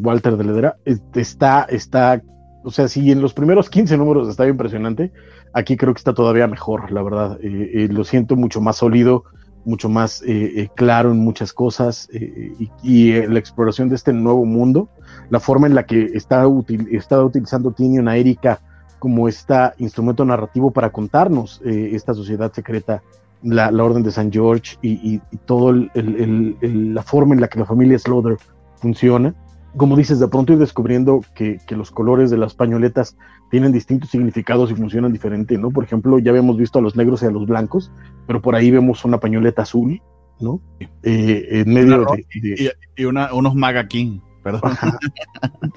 Walter 0.00 0.36
de 0.36 0.44
Ledera 0.44 0.76
está, 1.14 1.66
está, 1.68 2.22
o 2.62 2.70
sea, 2.70 2.88
si 2.88 3.10
en 3.10 3.20
los 3.20 3.34
primeros 3.34 3.68
15 3.68 3.96
números 3.96 4.28
estaba 4.28 4.48
impresionante, 4.48 5.12
aquí 5.52 5.76
creo 5.76 5.92
que 5.92 5.98
está 5.98 6.14
todavía 6.14 6.46
mejor, 6.46 6.92
la 6.92 7.02
verdad. 7.02 7.38
Eh, 7.42 7.70
eh, 7.74 7.88
lo 7.90 8.04
siento 8.04 8.36
mucho 8.36 8.60
más 8.60 8.76
sólido 8.76 9.24
mucho 9.64 9.88
más 9.88 10.22
eh, 10.22 10.52
eh, 10.56 10.68
claro 10.74 11.10
en 11.10 11.18
muchas 11.18 11.52
cosas 11.52 12.08
eh, 12.12 12.52
y, 12.82 13.12
la 13.12 13.38
exploración 13.38 13.88
de 13.88 13.96
este 13.96 14.12
nuevo 14.12 14.44
mundo, 14.44 14.88
la 15.30 15.40
forma 15.40 15.66
en 15.66 15.74
la 15.74 15.84
que 15.86 16.10
está, 16.14 16.46
utilizando 16.46 17.72
Tinion 17.72 18.08
a 18.08 18.16
Erika 18.16 18.60
como 18.98 19.28
este 19.28 19.54
instrumento 19.78 20.24
narrativo 20.24 20.70
para 20.70 20.90
contarnos 20.90 21.60
esta 21.64 22.14
sociedad 22.14 22.52
secreta, 22.52 23.02
la, 23.44 23.68
Orden 23.84 24.02
de 24.02 24.10
San 24.10 24.32
George 24.32 24.76
y, 24.82 25.14
y, 25.14 25.20
todo 25.44 25.72
la 25.72 27.02
forma 27.02 27.34
en 27.34 27.40
la 27.40 27.48
que 27.48 27.58
la 27.58 27.66
familia 27.66 27.98
Slaughter 27.98 28.36
funciona. 28.76 29.34
como 29.76 29.96
dices, 29.96 30.18
de 30.18 30.28
pronto 30.28 30.52
ir 30.52 30.58
descubriendo 30.58 31.20
que, 31.34 31.58
que, 31.66 31.76
los 31.76 31.90
colores 31.90 32.30
de 32.30 32.38
las 32.38 32.54
pañoletas 32.54 33.16
tienen 33.50 33.72
distintos 33.72 34.10
significados 34.10 34.70
y 34.70 34.74
funcionan 34.74 35.12
diferente, 35.12 35.58
¿no? 35.58 35.70
Por 35.70 35.84
ejemplo, 35.84 36.18
ya 36.18 36.30
habíamos 36.30 36.56
visto 36.56 36.78
a 36.78 36.82
los 36.82 36.96
negros 36.96 37.22
y 37.22 37.26
a 37.26 37.30
los 37.30 37.46
blancos, 37.46 37.92
pero 38.26 38.40
por 38.40 38.54
ahí 38.54 38.70
vemos 38.70 39.04
una 39.04 39.20
pañoleta 39.20 39.62
azul, 39.62 40.00
¿no? 40.40 40.60
Eh, 41.02 41.46
en 41.50 41.74
medio 41.74 42.04
de, 42.04 42.40
de, 42.40 42.72
Y, 42.96 43.04
una, 43.04 43.32
unos 43.34 43.54
Maga 43.54 43.86
King, 43.86 44.20
perdón. 44.42 44.72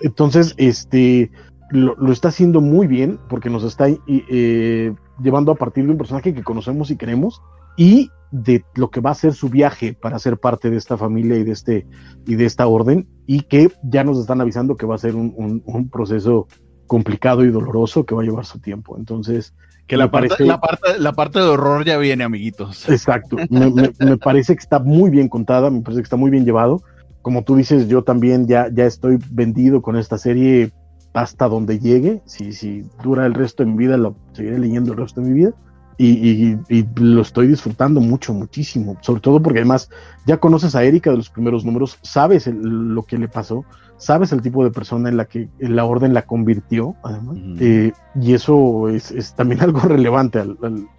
Entonces, 0.01 0.53
este, 0.57 1.31
lo, 1.71 1.95
lo, 1.95 2.11
está 2.11 2.29
haciendo 2.29 2.61
muy 2.61 2.87
bien 2.87 3.19
porque 3.29 3.49
nos 3.49 3.63
está 3.63 3.87
eh, 3.89 4.93
llevando 5.21 5.51
a 5.51 5.55
partir 5.55 5.85
de 5.85 5.91
un 5.91 5.97
personaje 5.97 6.33
que 6.33 6.43
conocemos 6.43 6.91
y 6.91 6.97
queremos 6.97 7.41
y 7.77 8.09
de 8.31 8.65
lo 8.75 8.89
que 8.89 8.99
va 8.99 9.11
a 9.11 9.15
ser 9.15 9.33
su 9.33 9.49
viaje 9.49 9.93
para 9.93 10.19
ser 10.19 10.37
parte 10.37 10.69
de 10.69 10.77
esta 10.77 10.97
familia 10.97 11.37
y 11.37 11.43
de 11.43 11.51
este 11.51 11.87
y 12.25 12.35
de 12.35 12.45
esta 12.45 12.67
orden 12.67 13.07
y 13.25 13.41
que 13.41 13.71
ya 13.83 14.03
nos 14.03 14.19
están 14.19 14.41
avisando 14.41 14.75
que 14.75 14.85
va 14.85 14.95
a 14.95 14.99
ser 14.99 15.15
un, 15.15 15.33
un, 15.37 15.63
un 15.65 15.89
proceso 15.89 16.47
complicado 16.87 17.45
y 17.45 17.51
doloroso 17.51 18.05
que 18.05 18.15
va 18.15 18.21
a 18.21 18.25
llevar 18.25 18.45
su 18.45 18.59
tiempo. 18.59 18.97
Entonces 18.97 19.53
que 19.87 19.95
la 19.95 20.11
parte, 20.11 20.43
la 20.43 20.59
parte 20.59 20.99
la 20.99 21.13
parte 21.13 21.39
de 21.39 21.45
horror 21.45 21.85
ya 21.85 21.97
viene 21.97 22.25
amiguitos. 22.25 22.89
Exacto. 22.89 23.37
Me, 23.49 23.71
me, 23.71 23.91
me, 23.97 24.17
parece 24.17 24.55
que 24.55 24.61
está 24.61 24.79
muy 24.79 25.09
bien 25.09 25.29
contada 25.29 25.69
me 25.69 25.81
parece 25.81 26.01
que 26.01 26.05
está 26.05 26.17
muy 26.17 26.29
bien 26.29 26.43
llevado. 26.43 26.81
Como 27.21 27.43
tú 27.43 27.55
dices 27.55 27.87
yo 27.87 28.03
también 28.03 28.47
ya 28.47 28.69
ya 28.73 28.85
estoy 28.85 29.19
vendido 29.31 29.81
con 29.81 29.95
esta 29.95 30.17
serie 30.17 30.71
hasta 31.17 31.47
donde 31.47 31.79
llegue 31.79 32.21
si 32.25 32.53
si 32.53 32.85
dura 33.03 33.25
el 33.25 33.33
resto 33.33 33.63
de 33.63 33.71
mi 33.71 33.77
vida 33.77 33.97
lo 33.97 34.15
seguiré 34.33 34.59
leyendo 34.59 34.91
el 34.93 34.99
resto 34.99 35.19
de 35.19 35.27
mi 35.29 35.33
vida 35.33 35.53
y, 35.99 36.05
y, 36.29 36.59
y, 36.69 36.87
lo 36.97 37.23
estoy 37.23 37.47
disfrutando 37.47 37.99
mucho, 37.99 38.31
muchísimo, 38.31 38.97
sobre 39.01 39.19
todo 39.19 39.41
porque 39.41 39.57
además 39.57 39.89
ya 40.27 40.37
conoces 40.37 40.75
a 40.75 40.83
Erika 40.83 41.09
de 41.09 41.17
los 41.17 41.31
primeros 41.31 41.65
números, 41.65 41.97
sabes 42.03 42.45
el, 42.45 42.61
lo 42.93 43.01
que 43.01 43.17
le 43.17 43.27
pasó, 43.27 43.65
sabes 43.97 44.31
el 44.31 44.43
tipo 44.43 44.63
de 44.63 44.69
persona 44.69 45.09
en 45.09 45.17
la 45.17 45.25
que 45.25 45.49
la 45.57 45.85
orden 45.85 46.13
la 46.13 46.21
convirtió, 46.21 46.95
además, 47.03 47.37
uh 47.37 47.39
-huh. 47.39 47.57
eh, 47.61 47.93
y 48.21 48.33
eso 48.35 48.89
es, 48.89 49.09
es, 49.09 49.33
también 49.33 49.61
algo 49.63 49.79
relevante 49.79 50.37
a 50.37 50.45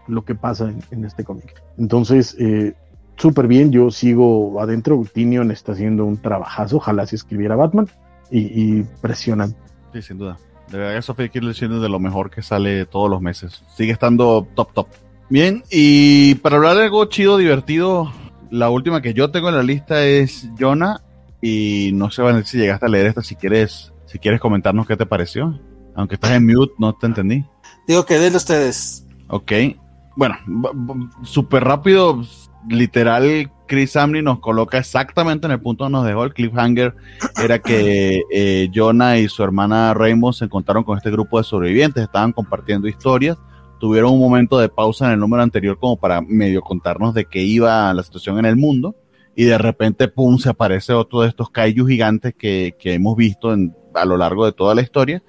lo 0.09 0.25
que 0.25 0.35
pasa 0.35 0.69
en, 0.69 0.81
en 0.91 1.05
este 1.05 1.23
cómic. 1.23 1.55
Entonces, 1.77 2.35
eh, 2.41 2.75
súper 3.17 3.47
bien, 3.47 3.71
yo 3.71 3.93
sigo 3.93 4.61
adentro, 4.61 5.01
Tinion 5.15 5.53
está 5.53 5.73
haciendo 5.73 6.07
un 6.07 6.17
trabajazo, 6.17 6.79
ojalá 6.79 7.07
si 7.07 7.15
escribiera 7.15 7.55
Batman, 7.55 7.87
y, 8.33 8.41
y 8.41 8.87
presionan. 9.01 9.55
Sí, 9.99 10.09
sin 10.09 10.18
duda. 10.18 10.39
De 10.70 10.78
verdad 10.78 10.94
que 10.94 11.02
Sophie 11.02 11.31
Kirle 11.31 11.51
es 11.51 11.60
de 11.60 11.89
lo 11.89 11.99
mejor 11.99 12.31
que 12.31 12.41
sale 12.41 12.86
todos 12.86 13.10
los 13.10 13.20
meses. 13.20 13.65
Sigue 13.75 13.93
estando 13.93 14.47
top, 14.55 14.73
top. 14.73 14.89
Bien, 15.28 15.65
y 15.70 16.36
para 16.36 16.57
hablar 16.57 16.77
de 16.77 16.85
algo 16.85 17.05
chido, 17.07 17.36
divertido, 17.36 18.12
la 18.51 18.70
última 18.70 19.02
que 19.02 19.12
yo 19.12 19.31
tengo 19.31 19.49
en 19.49 19.57
la 19.57 19.62
lista 19.62 20.05
es 20.05 20.49
Jonah. 20.59 21.01
Y 21.43 21.91
no 21.94 22.10
sé, 22.10 22.23
Vanessa, 22.23 22.49
si 22.49 22.59
llegaste 22.59 22.86
a 22.86 22.89
leer 22.89 23.07
esta, 23.07 23.23
si 23.23 23.35
quieres, 23.35 23.93
si 24.07 24.18
quieres 24.18 24.41
comentarnos 24.41 24.86
qué 24.86 24.97
te 24.97 25.07
pareció. 25.07 25.59
Aunque 25.97 26.15
estás 26.15 26.33
en 26.33 26.47
mute, 26.47 26.75
no 26.78 26.94
te 26.94 27.07
entendí. 27.07 27.44
Digo 27.89 28.07
que 28.07 28.18
denle 28.18 28.36
ustedes. 28.36 29.05
Ok. 29.28 29.52
Bueno, 30.17 30.36
súper 31.25 31.65
rápido, 31.65 32.23
literal, 32.68 33.51
Chris 33.69 33.95
Amney 33.95 34.23
nos 34.23 34.41
coloca 34.41 34.79
exactamente 34.79 35.47
en 35.47 35.53
el 35.53 35.61
punto 35.61 35.85
donde 35.85 35.99
nos 35.99 36.07
dejó 36.07 36.25
el 36.25 36.35
cliffhanger. 36.35 36.97
Era 37.43 37.61
que 37.61 38.23
eh, 38.33 38.69
Jonah 38.75 39.19
y 39.19 39.29
su 39.29 39.45
hermana 39.45 39.95
Rainbow 39.95 40.33
se 40.33 40.47
encontraron 40.47 40.83
con 40.83 40.97
este 40.97 41.11
grupo 41.11 41.39
de 41.39 41.45
sobrevivientes, 41.45 42.03
estaban 42.03 42.33
compartiendo 42.33 42.89
historias. 42.89 43.39
Tuvieron 43.79 44.13
un 44.13 44.19
momento 44.19 44.59
de 44.59 44.69
pausa 44.69 45.07
en 45.07 45.13
el 45.13 45.21
número 45.21 45.43
anterior 45.43 45.79
como 45.79 45.97
para 45.97 46.21
medio 46.21 46.63
contarnos 46.63 47.15
de 47.15 47.27
qué 47.27 47.43
iba 47.43 47.95
la 47.95 48.03
situación 48.03 48.39
en 48.41 48.47
el 48.47 48.57
mundo. 48.57 48.97
Y 49.37 49.45
de 49.45 49.57
repente, 49.57 50.09
pum, 50.09 50.39
se 50.39 50.49
aparece 50.49 50.93
otro 50.93 51.21
de 51.21 51.29
estos 51.29 51.51
kaiju 51.51 51.87
gigantes 51.87 52.35
que, 52.37 52.75
que 52.77 52.95
hemos 52.95 53.17
visto 53.17 53.55
a 53.95 54.05
lo 54.05 54.17
largo 54.17 54.45
de 54.45 54.53
toda 54.53 54.75
la 54.75 54.83
historia 54.83 55.23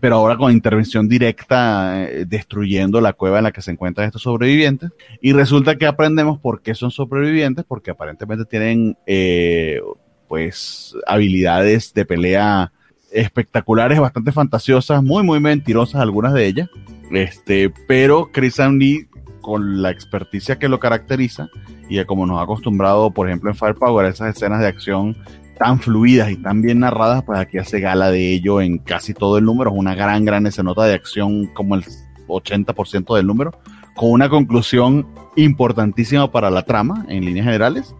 pero 0.00 0.16
ahora 0.16 0.36
con 0.36 0.52
intervención 0.52 1.08
directa 1.08 2.04
eh, 2.04 2.24
destruyendo 2.26 3.00
la 3.00 3.12
cueva 3.12 3.38
en 3.38 3.44
la 3.44 3.52
que 3.52 3.62
se 3.62 3.70
encuentran 3.70 4.06
estos 4.06 4.22
sobrevivientes. 4.22 4.90
Y 5.20 5.32
resulta 5.32 5.76
que 5.76 5.86
aprendemos 5.86 6.38
por 6.38 6.62
qué 6.62 6.74
son 6.74 6.90
sobrevivientes, 6.90 7.64
porque 7.66 7.90
aparentemente 7.90 8.44
tienen 8.44 8.96
eh, 9.06 9.80
pues 10.28 10.96
habilidades 11.06 11.92
de 11.94 12.04
pelea 12.04 12.72
espectaculares, 13.10 14.00
bastante 14.00 14.32
fantasiosas, 14.32 15.02
muy 15.02 15.22
muy 15.22 15.40
mentirosas 15.40 16.00
algunas 16.00 16.32
de 16.32 16.46
ellas. 16.46 16.70
Este, 17.10 17.70
pero 17.86 18.30
Chris 18.32 18.58
Lee 18.58 19.08
con 19.42 19.82
la 19.82 19.90
experticia 19.90 20.58
que 20.58 20.68
lo 20.68 20.80
caracteriza 20.80 21.50
y 21.90 22.02
como 22.06 22.24
nos 22.24 22.38
ha 22.38 22.44
acostumbrado, 22.44 23.10
por 23.10 23.28
ejemplo, 23.28 23.50
en 23.50 23.56
Firepower, 23.56 24.06
esas 24.06 24.34
escenas 24.34 24.60
de 24.60 24.68
acción 24.68 25.14
tan 25.58 25.78
fluidas 25.80 26.30
y 26.30 26.36
tan 26.36 26.62
bien 26.62 26.80
narradas, 26.80 27.22
pues 27.24 27.38
aquí 27.38 27.58
hace 27.58 27.80
gala 27.80 28.10
de 28.10 28.32
ello 28.32 28.60
en 28.60 28.78
casi 28.78 29.14
todo 29.14 29.38
el 29.38 29.44
número. 29.44 29.70
Es 29.70 29.76
una 29.76 29.94
gran, 29.94 30.24
gran 30.24 30.46
escenota 30.46 30.84
de 30.84 30.94
acción, 30.94 31.46
como 31.48 31.74
el 31.74 31.84
80% 32.26 33.16
del 33.16 33.26
número, 33.26 33.52
con 33.94 34.10
una 34.10 34.28
conclusión 34.28 35.06
importantísima 35.36 36.30
para 36.30 36.50
la 36.50 36.62
trama 36.62 37.04
en 37.08 37.24
líneas 37.24 37.46
generales. 37.46 37.94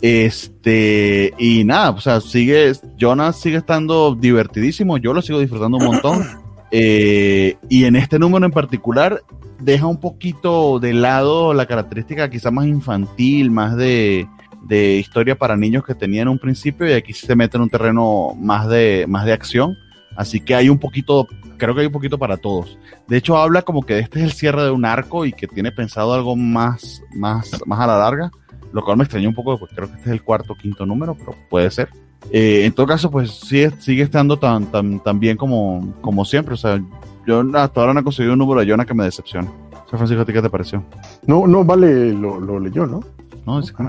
Este, 0.00 1.34
y 1.38 1.64
nada, 1.64 1.90
o 1.90 2.00
sea, 2.00 2.20
sigue, 2.20 2.72
Jonas 2.96 3.40
sigue 3.40 3.56
estando 3.56 4.14
divertidísimo, 4.14 4.96
yo 4.96 5.12
lo 5.12 5.22
sigo 5.22 5.40
disfrutando 5.40 5.78
un 5.78 5.84
montón. 5.84 6.24
Eh, 6.70 7.56
y 7.70 7.84
en 7.84 7.96
este 7.96 8.18
número 8.18 8.44
en 8.44 8.52
particular, 8.52 9.22
deja 9.58 9.86
un 9.86 10.00
poquito 10.00 10.78
de 10.78 10.92
lado 10.92 11.54
la 11.54 11.64
característica 11.64 12.28
quizá 12.28 12.50
más 12.50 12.66
infantil, 12.66 13.50
más 13.50 13.74
de, 13.74 14.28
de 14.68 14.96
historia 14.96 15.36
para 15.36 15.56
niños 15.56 15.82
que 15.84 15.94
tenía 15.94 16.22
en 16.22 16.28
un 16.28 16.38
principio 16.38 16.86
y 16.86 16.92
aquí 16.92 17.14
se 17.14 17.34
mete 17.34 17.56
en 17.56 17.62
un 17.62 17.70
terreno 17.70 18.34
más 18.38 18.68
de, 18.68 19.06
más 19.08 19.24
de 19.24 19.32
acción. 19.32 19.78
Así 20.14 20.40
que 20.40 20.54
hay 20.54 20.68
un 20.68 20.78
poquito, 20.78 21.26
creo 21.56 21.74
que 21.74 21.80
hay 21.80 21.86
un 21.86 21.92
poquito 21.92 22.18
para 22.18 22.36
todos. 22.36 22.78
De 23.06 23.16
hecho, 23.16 23.38
habla 23.38 23.62
como 23.62 23.82
que 23.82 23.98
este 23.98 24.18
es 24.18 24.24
el 24.26 24.32
cierre 24.32 24.62
de 24.62 24.70
un 24.70 24.84
arco 24.84 25.24
y 25.24 25.32
que 25.32 25.46
tiene 25.46 25.72
pensado 25.72 26.12
algo 26.12 26.36
más, 26.36 27.02
más, 27.14 27.50
más 27.66 27.80
a 27.80 27.86
la 27.86 27.98
larga, 27.98 28.30
lo 28.72 28.84
cual 28.84 28.98
me 28.98 29.04
extrañó 29.04 29.28
un 29.28 29.34
poco, 29.34 29.58
porque 29.58 29.74
creo 29.74 29.88
que 29.88 29.96
este 29.96 30.10
es 30.10 30.12
el 30.12 30.22
cuarto 30.22 30.52
o 30.52 30.56
quinto 30.56 30.84
número, 30.84 31.14
pero 31.14 31.34
puede 31.48 31.70
ser. 31.70 31.88
Eh, 32.30 32.64
en 32.66 32.72
todo 32.72 32.86
caso, 32.86 33.10
pues 33.10 33.30
sigue, 33.30 33.70
sigue 33.78 34.02
estando 34.02 34.38
tan, 34.38 34.66
tan, 34.66 35.00
tan 35.00 35.18
bien 35.18 35.36
como, 35.36 35.94
como 36.02 36.24
siempre. 36.24 36.54
O 36.54 36.58
sea, 36.58 36.78
yo 37.26 37.40
hasta 37.54 37.80
ahora 37.80 37.94
no 37.94 38.00
he 38.00 38.04
conseguido 38.04 38.34
un 38.34 38.40
número 38.40 38.60
de 38.60 38.68
Jonah 38.68 38.84
que 38.84 38.94
me 38.94 39.04
decepcione. 39.04 39.48
O 39.48 39.88
sea, 39.88 39.98
Francisco, 39.98 40.22
¿a 40.22 40.26
ti 40.26 40.32
qué 40.32 40.42
te 40.42 40.50
pareció? 40.50 40.84
No, 41.26 41.46
no, 41.46 41.64
vale, 41.64 42.12
lo, 42.12 42.38
lo 42.38 42.58
leyó, 42.60 42.86
¿no? 42.86 43.00
No, 43.46 43.60
es 43.60 43.72
que... 43.72 43.84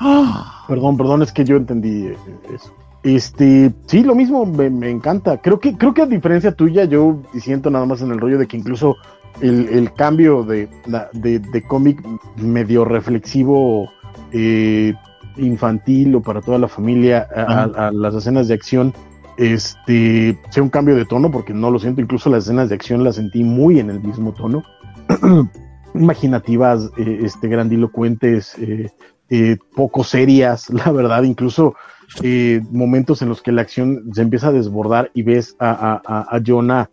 ¡Ah! 0.00 0.64
Perdón, 0.68 0.96
perdón, 0.96 1.22
es 1.22 1.32
que 1.32 1.44
yo 1.44 1.56
entendí 1.56 2.12
eso. 2.54 2.72
Este, 3.02 3.72
sí, 3.86 4.04
lo 4.04 4.14
mismo, 4.14 4.46
me, 4.46 4.70
me, 4.70 4.88
encanta. 4.88 5.38
Creo 5.38 5.58
que, 5.58 5.76
creo 5.76 5.94
que 5.94 6.02
a 6.02 6.06
diferencia 6.06 6.52
tuya, 6.52 6.84
yo 6.84 7.22
siento 7.40 7.70
nada 7.70 7.86
más 7.86 8.02
en 8.02 8.12
el 8.12 8.20
rollo 8.20 8.38
de 8.38 8.46
que 8.46 8.56
incluso 8.56 8.96
el, 9.40 9.68
el 9.68 9.92
cambio 9.92 10.44
de, 10.44 10.68
de, 11.12 11.38
de 11.40 11.62
cómic 11.62 12.00
medio 12.36 12.84
reflexivo, 12.84 13.90
eh, 14.32 14.94
infantil 15.36 16.14
o 16.16 16.20
para 16.22 16.40
toda 16.40 16.58
la 16.58 16.68
familia 16.68 17.26
a, 17.34 17.40
a, 17.42 17.88
a, 17.88 17.92
las 17.92 18.14
escenas 18.14 18.48
de 18.48 18.54
acción, 18.54 18.94
este, 19.36 20.38
sea 20.50 20.62
un 20.62 20.70
cambio 20.70 20.94
de 20.96 21.06
tono, 21.06 21.30
porque 21.30 21.54
no 21.54 21.70
lo 21.70 21.78
siento, 21.78 22.00
incluso 22.00 22.30
las 22.30 22.44
escenas 22.44 22.68
de 22.68 22.74
acción 22.74 23.04
las 23.04 23.16
sentí 23.16 23.42
muy 23.42 23.80
en 23.80 23.90
el 23.90 24.00
mismo 24.00 24.32
tono. 24.32 24.62
Imaginativas, 25.94 26.90
eh, 26.96 27.20
este, 27.22 27.48
grandilocuentes, 27.48 28.56
eh, 28.58 28.90
eh, 29.30 29.56
poco 29.74 30.04
serias, 30.04 30.70
la 30.70 30.90
verdad, 30.92 31.22
incluso 31.22 31.74
eh, 32.22 32.60
momentos 32.70 33.22
en 33.22 33.28
los 33.28 33.40
que 33.40 33.52
la 33.52 33.62
acción 33.62 34.10
se 34.12 34.22
empieza 34.22 34.48
a 34.48 34.52
desbordar 34.52 35.10
y 35.14 35.22
ves 35.22 35.56
a, 35.58 36.00
a, 36.04 36.36
a 36.36 36.42
Jonah 36.44 36.90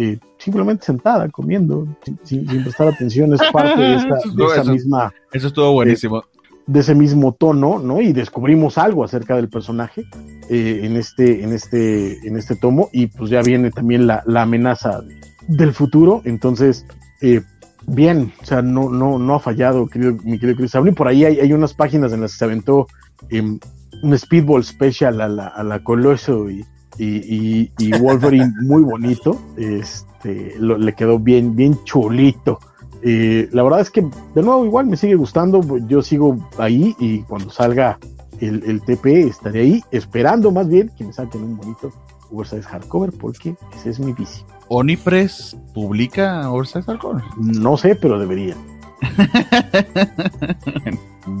eh, 0.00 0.16
simplemente 0.38 0.86
sentada, 0.86 1.28
comiendo, 1.28 1.88
sin, 2.22 2.46
sin, 2.48 2.62
prestar 2.62 2.86
atención, 2.86 3.34
es 3.34 3.40
parte 3.52 3.82
de, 3.82 3.96
esa, 3.96 4.06
de 4.36 4.44
esa 4.44 4.60
eso, 4.62 4.72
misma... 4.72 5.12
Eso 5.32 5.48
estuvo 5.48 5.72
buenísimo. 5.72 6.22
De 6.68 6.80
ese 6.80 6.94
mismo 6.94 7.32
tono, 7.32 7.80
¿no? 7.80 8.00
Y 8.00 8.12
descubrimos 8.12 8.78
algo 8.78 9.02
acerca 9.02 9.34
del 9.34 9.48
personaje 9.48 10.04
eh, 10.48 10.82
en, 10.84 10.96
este, 10.96 11.42
en, 11.42 11.52
este, 11.52 12.16
en 12.26 12.36
este 12.36 12.54
tomo 12.54 12.90
y 12.92 13.08
pues 13.08 13.28
ya 13.28 13.42
viene 13.42 13.72
también 13.72 14.06
la, 14.06 14.22
la 14.24 14.42
amenaza 14.42 15.02
del 15.48 15.72
futuro, 15.74 16.22
entonces... 16.24 16.86
Eh, 17.20 17.42
bien, 17.88 18.32
o 18.40 18.44
sea, 18.44 18.62
no, 18.62 18.90
no, 18.90 19.18
no 19.18 19.34
ha 19.34 19.40
fallado, 19.40 19.86
querido, 19.86 20.16
mi 20.22 20.38
querido 20.38 20.56
Chris 20.56 20.72
Sablin. 20.72 20.94
Por 20.94 21.08
ahí 21.08 21.24
hay, 21.24 21.40
hay, 21.40 21.52
unas 21.52 21.74
páginas 21.74 22.12
en 22.12 22.20
las 22.20 22.32
que 22.32 22.38
se 22.38 22.44
aventó 22.44 22.86
eh, 23.30 23.58
un 24.02 24.18
Speedball 24.18 24.64
Special 24.64 25.20
a 25.20 25.28
la, 25.28 25.46
a 25.48 25.62
la 25.62 25.82
Coloso 25.82 26.50
y, 26.50 26.64
y, 26.98 27.06
y, 27.06 27.72
y 27.78 27.98
Wolverine 27.98 28.52
muy 28.62 28.82
bonito. 28.82 29.40
Este, 29.56 30.54
lo, 30.58 30.78
le 30.78 30.94
quedó 30.94 31.18
bien, 31.18 31.56
bien 31.56 31.78
chulito. 31.84 32.58
Eh, 33.02 33.48
la 33.52 33.62
verdad 33.62 33.80
es 33.80 33.90
que, 33.90 34.02
de 34.02 34.42
nuevo, 34.42 34.64
igual 34.64 34.86
me 34.86 34.96
sigue 34.96 35.14
gustando. 35.14 35.60
Yo 35.86 36.02
sigo 36.02 36.38
ahí 36.58 36.94
y 36.98 37.22
cuando 37.22 37.50
salga 37.50 37.98
el, 38.40 38.62
el 38.64 38.82
TP 38.82 39.28
estaré 39.28 39.60
ahí, 39.60 39.82
esperando 39.90 40.50
más 40.50 40.68
bien 40.68 40.90
que 40.96 41.04
me 41.04 41.12
saquen 41.12 41.42
un 41.42 41.56
bonito 41.56 41.92
Oversize 42.30 42.62
Hardcover, 42.62 43.12
porque 43.12 43.56
ese 43.76 43.90
es 43.90 44.00
mi 44.00 44.12
vicio. 44.12 44.44
¿Onipress 44.68 45.56
publica 45.74 46.50
Oversize 46.50 46.82
Hardcover? 46.82 47.22
No 47.38 47.76
sé, 47.76 47.94
pero 47.94 48.18
debería. 48.18 48.54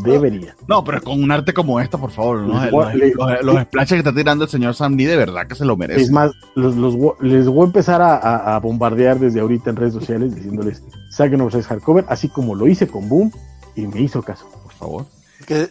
Debería. 0.04 0.54
No, 0.66 0.84
pero 0.84 1.00
con 1.02 1.22
un 1.22 1.30
arte 1.30 1.52
como 1.54 1.80
esta, 1.80 1.96
por 1.98 2.10
favor. 2.10 2.40
¿no? 2.40 2.62
Les 2.94 3.14
Los, 3.16 3.26
los- 3.30 3.44
los 3.44 3.62
splashes 3.62 3.92
que 3.92 3.98
está 3.98 4.14
tirando 4.14 4.44
el 4.44 4.50
señor 4.50 4.74
Sam 4.74 4.94
Lee, 4.96 5.06
de 5.06 5.16
verdad 5.16 5.46
que 5.46 5.54
se 5.54 5.64
lo 5.64 5.76
merece. 5.76 6.02
Es 6.02 6.10
más, 6.10 6.30
los, 6.54 6.76
los 6.76 6.94
vo- 6.94 7.16
les 7.20 7.46
voy 7.48 7.62
a 7.62 7.66
empezar 7.66 8.02
a, 8.02 8.16
a- 8.16 8.56
a 8.56 8.60
bombardear 8.60 9.18
desde 9.18 9.40
ahorita 9.40 9.70
en 9.70 9.76
redes 9.76 9.94
sociales 9.94 10.34
diciéndoles, 10.34 10.82
saquen 11.10 11.40
Oversize 11.40 11.64
Hardcover, 11.66 12.04
así 12.08 12.28
como 12.28 12.54
lo 12.54 12.68
hice 12.68 12.86
con 12.86 13.08
Boom 13.08 13.32
y 13.76 13.86
me 13.86 14.00
hizo 14.02 14.22
caso. 14.22 14.46
por 14.62 14.72
favor. 14.72 15.06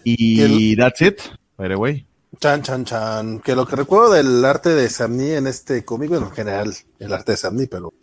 Y 0.04 0.76
that's 0.76 1.02
it, 1.02 1.20
by 1.58 1.70
the 1.70 1.76
way. 1.76 2.06
Chan, 2.40 2.62
chan, 2.62 2.86
chan. 2.86 3.40
Que 3.40 3.56
lo 3.56 3.66
que 3.66 3.76
recuerdo 3.76 4.14
del 4.14 4.44
arte 4.46 4.70
de 4.70 4.90
Samni 4.90 5.32
en 5.32 5.48
este 5.48 5.84
cómic, 5.84 6.10
bueno, 6.10 6.28
en 6.28 6.34
general, 6.34 6.74
el 7.00 7.14
arte 7.14 7.34
de 7.34 7.38
Samni, 7.38 7.68
pero 7.68 7.94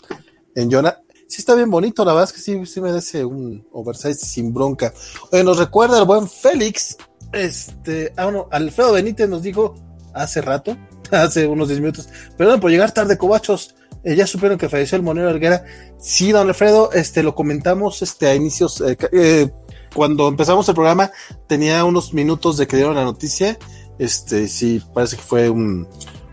en 0.54 0.70
Jonah, 0.70 0.98
sí 1.28 1.40
está 1.40 1.54
bien 1.54 1.70
bonito, 1.70 2.04
la 2.04 2.12
verdad 2.12 2.30
es 2.30 2.32
que 2.32 2.40
sí, 2.40 2.66
sí 2.66 2.80
merece 2.80 3.24
un 3.24 3.66
oversize 3.72 4.24
sin 4.24 4.52
bronca. 4.52 4.92
Oye, 5.32 5.44
nos 5.44 5.58
recuerda 5.58 5.98
el 5.98 6.04
buen 6.04 6.28
Félix, 6.28 6.96
este, 7.32 8.12
ah, 8.16 8.24
bueno, 8.24 8.48
Alfredo 8.50 8.92
Benítez 8.92 9.28
nos 9.28 9.42
dijo 9.42 9.74
hace 10.12 10.40
rato, 10.40 10.76
hace 11.10 11.46
unos 11.46 11.68
10 11.68 11.80
minutos, 11.80 12.08
perdón 12.36 12.60
por 12.60 12.70
llegar 12.70 12.92
tarde, 12.92 13.18
cobachos. 13.18 13.74
Eh, 14.04 14.16
ya 14.16 14.26
supieron 14.26 14.58
que 14.58 14.68
falleció 14.68 14.96
el 14.96 15.02
monero 15.02 15.30
Helguera. 15.30 15.64
Sí, 15.98 16.30
don 16.30 16.46
Alfredo, 16.46 16.92
este, 16.92 17.22
lo 17.22 17.34
comentamos 17.34 18.02
este, 18.02 18.26
a 18.26 18.34
inicios, 18.34 18.82
eh, 18.82 18.98
eh, 19.12 19.50
cuando 19.94 20.28
empezamos 20.28 20.68
el 20.68 20.74
programa, 20.74 21.10
tenía 21.46 21.84
unos 21.84 22.12
minutos 22.12 22.58
de 22.58 22.66
que 22.66 22.76
dieron 22.76 22.96
la 22.96 23.04
noticia. 23.04 23.56
Este, 23.98 24.48
sí, 24.48 24.82
parece 24.92 25.16
que 25.16 25.22
fue 25.22 25.48
un, 25.50 25.86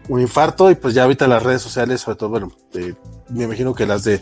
un 0.09 0.19
infarto 0.22 0.72
y 0.72 0.75
pues 0.75 0.93
ya 0.93 1.03
ahorita 1.03 1.27
las 1.27 1.43
redes 1.43 1.61
sociales, 1.61 2.01
sobre 2.01 2.17
todo, 2.17 2.30
bueno, 2.30 2.51
eh, 2.73 2.93
me 3.30 3.43
imagino 3.45 3.73
que 3.73 3.85
las 3.85 4.03
de 4.03 4.15
eh, 4.15 4.22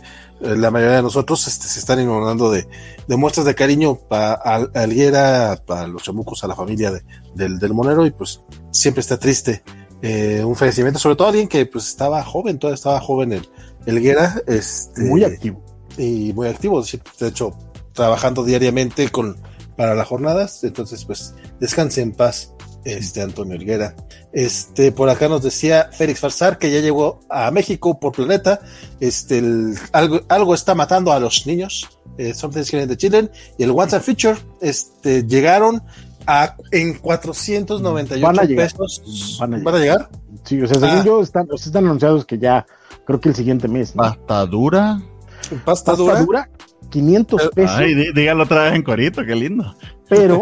la 0.57 0.71
mayoría 0.71 0.97
de 0.97 1.01
nosotros 1.03 1.47
este, 1.47 1.67
se 1.67 1.79
están 1.79 1.99
inundando 1.99 2.51
de, 2.51 2.67
de 3.07 3.17
muestras 3.17 3.45
de 3.45 3.55
cariño 3.55 3.95
para 3.95 4.33
Alguera, 4.73 5.61
para 5.65 5.87
los 5.87 6.03
chamucos, 6.03 6.43
a 6.43 6.47
la 6.47 6.55
familia 6.55 6.91
de- 6.91 7.03
del, 7.35 7.59
del 7.59 7.73
monero 7.73 8.05
y 8.05 8.11
pues 8.11 8.41
siempre 8.71 9.01
está 9.01 9.17
triste. 9.17 9.63
eh, 10.01 10.43
un 10.45 10.55
fallecimiento, 10.55 10.97
sobre 10.99 11.15
todo 11.17 11.27
alguien 11.29 11.47
que 11.47 11.65
pues 11.65 11.87
estaba 11.87 12.23
joven, 12.23 12.57
todavía 12.59 12.75
estaba 12.75 12.99
joven 13.01 13.33
el 13.33 13.49
Helguera, 13.85 14.41
este, 14.47 15.01
Muy 15.01 15.23
activo. 15.23 15.61
y 15.97 16.31
muy 16.33 16.47
activo, 16.47 16.81
de 16.83 17.27
hecho, 17.27 17.57
trabajando 17.93 18.43
diariamente 18.43 19.09
con 19.09 19.37
para 19.75 19.95
las 19.95 20.07
jornadas, 20.07 20.63
entonces 20.65 21.03
pues 21.05 21.33
descanse 21.59 22.01
en 22.01 22.11
paz, 22.13 22.53
este 22.85 23.21
Antonio 23.21 23.55
Helguera. 23.55 23.95
Este, 24.33 24.91
por 24.91 25.09
acá 25.09 25.27
nos 25.27 25.41
decía 25.43 25.89
Félix 25.91 26.19
Farsar 26.19 26.57
que 26.57 26.71
ya 26.71 26.79
llegó 26.79 27.19
a 27.29 27.49
México 27.51 27.99
por 27.99 28.11
planeta, 28.13 28.59
este, 28.99 29.39
el- 29.39 29.75
algo, 29.91 30.21
algo 30.29 30.53
está 30.53 30.75
matando 30.75 31.11
a 31.11 31.19
los 31.19 31.45
niños, 31.47 31.87
eh, 32.17 32.33
Something's 32.33 32.69
Killing 32.69 32.87
the 32.87 32.97
Children, 32.97 33.31
y 33.57 33.63
el 33.63 33.71
and 33.71 33.99
Future, 34.01 34.37
este, 34.61 35.23
llegaron 35.23 35.81
a, 36.27 36.55
en 36.71 36.93
498 36.99 38.25
Van 38.25 38.39
a 38.39 38.43
llegar. 38.43 38.67
pesos. 38.71 39.37
Van 39.39 39.53
a 39.55 39.57
¿Van 39.63 39.75
a 39.75 39.79
llegar? 39.79 40.09
Sí, 40.43 40.61
o 40.61 40.67
sea, 40.67 40.79
según 40.79 40.97
Ah. 40.99 41.03
yo, 41.05 41.21
están, 41.21 41.47
o 41.51 41.57
sea, 41.57 41.65
están 41.67 41.85
anunciados 41.85 42.25
que 42.25 42.37
ya, 42.37 42.65
creo 43.05 43.19
que 43.19 43.29
el 43.29 43.35
siguiente 43.35 43.67
mes, 43.67 43.95
¿no? 43.95 44.03
Pasta 44.03 44.45
dura. 44.45 45.01
¿Pasta 45.49 45.63
Pasta 45.65 45.93
dura? 45.95 46.19
dura, 46.21 46.49
500 46.89 47.49
pesos, 47.55 47.75
Ay, 47.77 47.93
dí- 47.93 48.11
dígalo 48.13 48.43
otra 48.43 48.63
vez 48.65 48.73
en 48.75 48.83
corito, 48.83 49.23
qué 49.25 49.35
lindo. 49.35 49.75
pero, 50.09 50.41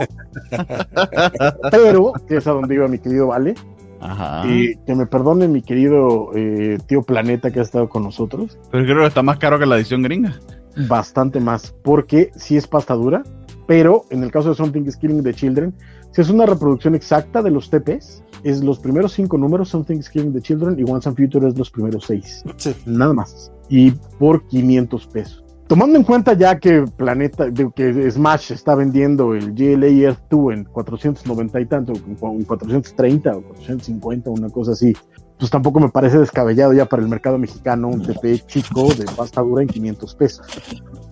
pero, 1.72 2.14
que 2.28 2.38
es 2.38 2.48
a 2.48 2.52
donde 2.52 2.76
iba 2.76 2.88
mi 2.88 3.00
querido 3.00 3.28
Vale, 3.28 3.56
Ajá. 4.00 4.48
y 4.48 4.76
que 4.86 4.96
me 4.96 5.06
perdone 5.06 5.48
mi 5.48 5.62
querido 5.62 6.30
eh, 6.36 6.78
tío 6.88 7.02
Planeta 7.04 7.52
que 7.52 7.60
ha 7.60 7.64
estado 7.64 7.90
con 7.90 8.04
nosotros, 8.04 8.58
Pero 8.72 8.84
creo 8.86 9.00
que 9.02 9.08
está 9.08 9.24
más 9.24 9.38
caro 9.38 9.60
que 9.60 9.66
la 9.66 9.78
edición 9.78 10.02
gringa. 10.04 10.40
bastante 10.88 11.40
más, 11.40 11.76
porque 11.84 12.32
sí 12.36 12.58
es 12.58 12.68
pasta 12.68 12.94
dura, 12.94 13.24
pero 13.68 14.06
en 14.12 14.24
el 14.24 14.32
caso 14.32 14.50
de 14.50 14.56
Something 14.56 14.84
is 14.86 14.96
Killing 14.98 15.24
the 15.24 15.34
Children, 15.34 15.74
si 16.12 16.22
es 16.22 16.30
una 16.30 16.46
reproducción 16.46 16.96
exacta 16.96 17.42
de 17.42 17.52
los 17.52 17.70
TPs, 17.70 18.24
es 18.44 18.64
los 18.64 18.80
primeros 18.80 19.12
cinco 19.14 19.38
números, 19.38 19.70
Something 19.70 19.98
is 19.98 20.10
Killing 20.10 20.32
the 20.34 20.42
Children, 20.42 20.80
y 20.80 20.90
Once 20.90 21.10
and 21.10 21.18
Future 21.18 21.48
es 21.48 21.58
los 21.58 21.70
primeros 21.70 22.06
seis. 22.06 22.44
Sí. 22.56 22.74
nada 22.86 23.14
más. 23.14 23.52
Y 23.68 23.92
por 23.92 24.48
500 24.48 25.08
pesos. 25.08 25.44
Tomando 25.68 25.98
en 25.98 26.04
cuenta 26.06 26.34
ya 26.34 26.58
que 26.60 26.86
Planeta, 26.96 27.52
que 27.52 28.10
Smash 28.10 28.54
está 28.54 28.74
vendiendo 28.74 29.34
el 29.34 29.54
GLA 29.54 29.88
Earth 29.88 30.22
2 30.30 30.54
en 30.54 30.64
490 30.64 31.60
y 31.60 31.66
tanto, 31.66 31.94
en 31.94 32.16
430 32.16 33.32
o 33.32 33.42
450, 33.42 34.30
una 34.30 34.50
cosa 34.50 34.72
así, 34.72 34.94
pues 35.38 35.52
tampoco 35.52 35.82
me 35.82 35.90
parece 35.90 36.20
descabellado 36.20 36.72
ya 36.72 36.86
para 36.86 37.04
el 37.04 37.10
mercado 37.10 37.38
mexicano 37.38 37.90
un 37.90 38.02
TP 38.02 38.46
chico 38.48 38.94
de 38.94 39.06
pasta 39.16 39.42
dura 39.42 39.62
en 39.62 39.68
500 39.68 40.16
pesos. 40.16 40.46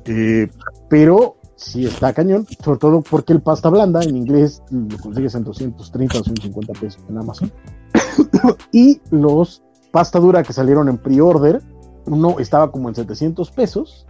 Eh, 0.05 0.47
pero 0.89 1.35
sí 1.57 1.85
está 1.85 2.13
cañón, 2.13 2.47
sobre 2.63 2.79
todo 2.79 3.01
porque 3.01 3.33
el 3.33 3.41
pasta 3.41 3.69
blanda 3.69 4.03
en 4.03 4.15
inglés 4.15 4.63
lo 4.71 4.97
consigues 4.99 5.35
en 5.35 5.43
230 5.43 6.15
o 6.15 6.19
250 6.19 6.73
pesos 6.79 7.03
en 7.09 7.17
Amazon. 7.17 7.51
y 8.71 9.01
los 9.11 9.61
pasta 9.91 10.17
dura 10.19 10.43
que 10.43 10.53
salieron 10.53 10.87
en 10.87 10.97
pre-order, 10.97 11.61
uno 12.05 12.39
estaba 12.39 12.71
como 12.71 12.89
en 12.89 12.95
700 12.95 13.51
pesos 13.51 14.05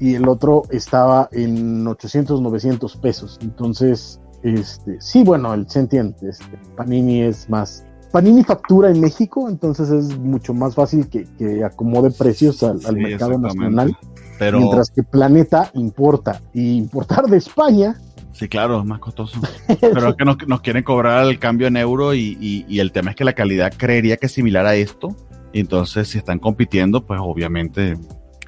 y 0.00 0.14
el 0.14 0.28
otro 0.28 0.62
estaba 0.70 1.28
en 1.32 1.86
800, 1.86 2.40
900 2.40 2.96
pesos. 2.96 3.38
Entonces, 3.42 4.20
este, 4.42 5.00
sí, 5.00 5.22
bueno, 5.24 5.54
el 5.54 5.68
Sentient 5.68 6.22
este, 6.22 6.58
Panini 6.76 7.22
es 7.22 7.48
más. 7.48 7.84
Panini 8.12 8.44
factura 8.44 8.90
en 8.90 9.00
México, 9.00 9.48
entonces 9.48 9.90
es 9.90 10.16
mucho 10.18 10.54
más 10.54 10.74
fácil 10.74 11.08
que, 11.08 11.24
que 11.36 11.64
acomode 11.64 12.10
precios 12.12 12.62
al, 12.62 12.72
al 12.86 12.94
Sí, 12.94 13.00
mercado 13.00 13.38
nacional, 13.38 13.96
Pero 14.38 14.58
mientras 14.58 14.90
que 14.90 15.02
Planeta 15.02 15.70
importa. 15.74 16.40
Y 16.52 16.76
importar 16.76 17.24
de 17.26 17.38
España, 17.38 18.00
sí, 18.32 18.46
claro, 18.48 18.78
es 18.80 18.84
más 18.84 19.00
costoso. 19.00 19.40
Pero 19.80 20.08
es 20.10 20.14
que 20.16 20.24
nos, 20.24 20.36
nos 20.46 20.60
quieren 20.60 20.84
cobrar 20.84 21.26
el 21.26 21.38
cambio 21.40 21.66
en 21.66 21.76
euro 21.76 22.14
y, 22.14 22.36
y- 22.40 22.64
y 22.68 22.78
el 22.80 22.92
tema 22.92 23.10
es 23.10 23.16
que 23.16 23.24
la 23.24 23.32
calidad 23.32 23.72
creería 23.76 24.16
que 24.16 24.26
es 24.26 24.32
similar 24.32 24.64
a 24.66 24.74
esto. 24.76 25.08
Entonces, 25.52 26.06
si 26.08 26.18
están 26.18 26.38
compitiendo, 26.38 27.04
pues 27.06 27.18
obviamente. 27.22 27.96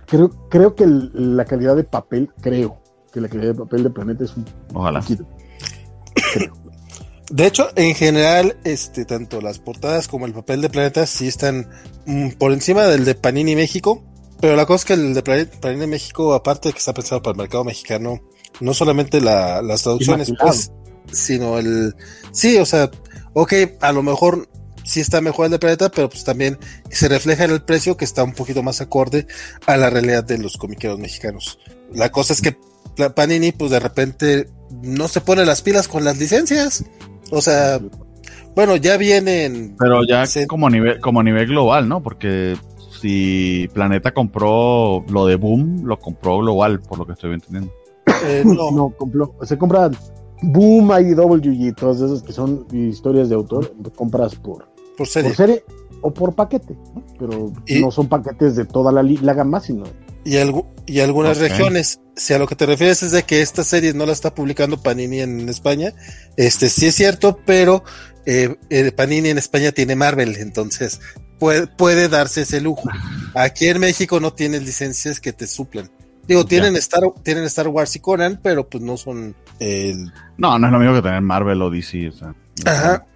Creo, 0.06 0.30
creo 0.48 0.74
que 0.74 0.84
el- 0.84 1.36
la 1.36 1.44
calidad 1.44 1.76
de 1.76 1.84
papel, 1.84 2.30
creo 2.40 2.80
que 3.12 3.20
la 3.20 3.28
calidad 3.28 3.48
de 3.52 3.58
papel 3.60 3.82
de 3.82 3.90
Planeta 3.90 4.24
es 4.24 4.36
un 4.36 4.44
Ojalá. 4.74 5.00
poquito. 5.00 5.26
De 7.30 7.46
hecho, 7.46 7.68
en 7.74 7.94
general, 7.96 8.56
este, 8.62 9.04
tanto 9.04 9.40
las 9.40 9.58
portadas 9.58 10.06
como 10.06 10.26
el 10.26 10.32
papel 10.32 10.60
de 10.62 10.70
Planeta 10.70 11.06
sí 11.06 11.26
están 11.26 11.68
mm, 12.06 12.30
por 12.38 12.52
encima 12.52 12.84
del 12.84 13.04
de 13.04 13.14
Panini 13.16 13.56
México. 13.56 14.04
Pero 14.40 14.54
la 14.54 14.66
cosa 14.66 14.76
es 14.76 14.84
que 14.84 14.92
el 14.92 15.14
de 15.14 15.22
Plane- 15.24 15.46
Panini 15.60 15.86
México, 15.86 16.34
aparte 16.34 16.68
de 16.68 16.72
que 16.74 16.78
está 16.78 16.92
pensado 16.94 17.22
para 17.22 17.32
el 17.32 17.38
mercado 17.38 17.64
mexicano, 17.64 18.20
no 18.60 18.74
solamente 18.74 19.20
la- 19.20 19.60
las 19.62 19.82
traducciones, 19.82 20.32
pues, 20.40 20.70
sino 21.10 21.58
el. 21.58 21.94
Sí, 22.32 22.58
o 22.58 22.66
sea, 22.66 22.90
ok, 23.32 23.52
a 23.80 23.92
lo 23.92 24.02
mejor 24.02 24.46
sí 24.86 25.00
está 25.00 25.20
mejor 25.20 25.46
el 25.46 25.52
de 25.52 25.58
Planeta, 25.58 25.90
pero 25.90 26.08
pues 26.08 26.24
también 26.24 26.58
se 26.90 27.08
refleja 27.08 27.44
en 27.44 27.50
el 27.50 27.62
precio 27.62 27.96
que 27.96 28.04
está 28.04 28.24
un 28.24 28.32
poquito 28.32 28.62
más 28.62 28.80
acorde 28.80 29.26
a 29.66 29.76
la 29.76 29.90
realidad 29.90 30.24
de 30.24 30.38
los 30.38 30.56
comiqueros 30.56 30.98
mexicanos. 30.98 31.58
La 31.92 32.10
cosa 32.10 32.32
es 32.32 32.40
que 32.40 32.56
Panini, 33.14 33.52
pues 33.52 33.70
de 33.72 33.80
repente 33.80 34.48
no 34.82 35.08
se 35.08 35.20
pone 35.20 35.44
las 35.44 35.60
pilas 35.62 35.86
con 35.88 36.04
las 36.04 36.18
licencias. 36.18 36.84
O 37.30 37.42
sea, 37.42 37.78
bueno, 38.54 38.76
ya 38.76 38.96
vienen. 38.96 39.76
Pero 39.78 40.00
ya 40.08 40.26
Sí. 40.26 40.46
como 40.46 40.66
a 40.66 40.70
nivel, 40.70 41.00
como 41.00 41.20
a 41.20 41.22
nivel 41.22 41.46
global, 41.48 41.88
¿no? 41.88 42.02
Porque 42.02 42.56
si 43.02 43.68
Planeta 43.74 44.12
compró 44.14 45.04
lo 45.10 45.26
de 45.26 45.36
Boom, 45.36 45.82
lo 45.84 45.98
compró 45.98 46.38
global, 46.38 46.80
por 46.80 46.98
lo 46.98 47.06
que 47.06 47.12
estoy 47.12 47.34
entendiendo. 47.34 47.70
eh, 48.24 48.42
no, 48.46 48.70
No, 48.70 48.90
compró- 48.96 49.34
se 49.42 49.58
compra 49.58 49.90
Boom, 50.42 50.90
IDW 50.92 51.52
y 51.68 51.72
todas 51.72 52.00
esas 52.00 52.22
que 52.22 52.32
son 52.32 52.66
historias 52.72 53.28
de 53.28 53.34
autor, 53.34 53.74
compras 53.94 54.34
por, 54.36 54.68
por 54.96 55.06
serie. 55.06 55.30
por 55.30 55.36
serie 55.36 55.64
o 56.02 56.12
por 56.12 56.34
paquete, 56.34 56.74
¿no? 56.94 57.04
pero 57.18 57.52
Y- 57.66 57.80
no 57.80 57.90
son 57.90 58.08
paquetes 58.08 58.56
de 58.56 58.64
toda 58.64 58.92
la, 58.92 59.02
la 59.02 59.34
gama, 59.34 59.60
sino 59.60 59.84
Y, 60.24 60.36
y 60.86 61.00
algunas 61.00 61.38
regiones. 61.38 62.00
Si 62.16 62.32
a 62.32 62.38
lo 62.38 62.46
que 62.46 62.56
te 62.56 62.64
refieres 62.66 63.02
es 63.02 63.12
de 63.12 63.24
que 63.24 63.42
esta 63.42 63.62
serie 63.62 63.92
no 63.92 64.06
la 64.06 64.12
está 64.12 64.34
publicando 64.34 64.80
Panini 64.82 65.20
en 65.20 65.48
España, 65.48 65.92
este 66.36 66.68
sí 66.70 66.86
es 66.86 66.94
cierto, 66.94 67.38
pero 67.44 67.84
eh, 68.24 68.56
eh, 68.70 68.90
Panini 68.92 69.28
en 69.28 69.38
España 69.38 69.70
tiene 69.72 69.96
Marvel, 69.96 70.36
entonces 70.36 71.00
puede, 71.38 71.66
puede 71.66 72.08
darse 72.08 72.42
ese 72.42 72.60
lujo. 72.60 72.88
Aquí 73.34 73.68
en 73.68 73.80
México 73.80 74.18
no 74.18 74.32
tienes 74.32 74.62
licencias 74.64 75.20
que 75.20 75.32
te 75.34 75.46
suplen. 75.46 75.90
Digo, 76.26 76.44
tienen 76.44 76.74
Star, 76.76 77.02
tienen 77.22 77.44
Star 77.44 77.68
Wars 77.68 77.94
y 77.94 78.00
Conan, 78.00 78.40
pero 78.42 78.68
pues 78.68 78.82
no 78.82 78.96
son 78.96 79.36
el, 79.60 80.10
No, 80.38 80.58
no 80.58 80.66
es 80.66 80.72
lo 80.72 80.78
mismo 80.80 80.94
que 80.94 81.02
tener 81.02 81.20
Marvel 81.20 81.62
o 81.62 81.70
DC. 81.70 82.08
O 82.08 82.12
sea, 82.12 82.34
Ajá. 82.64 83.06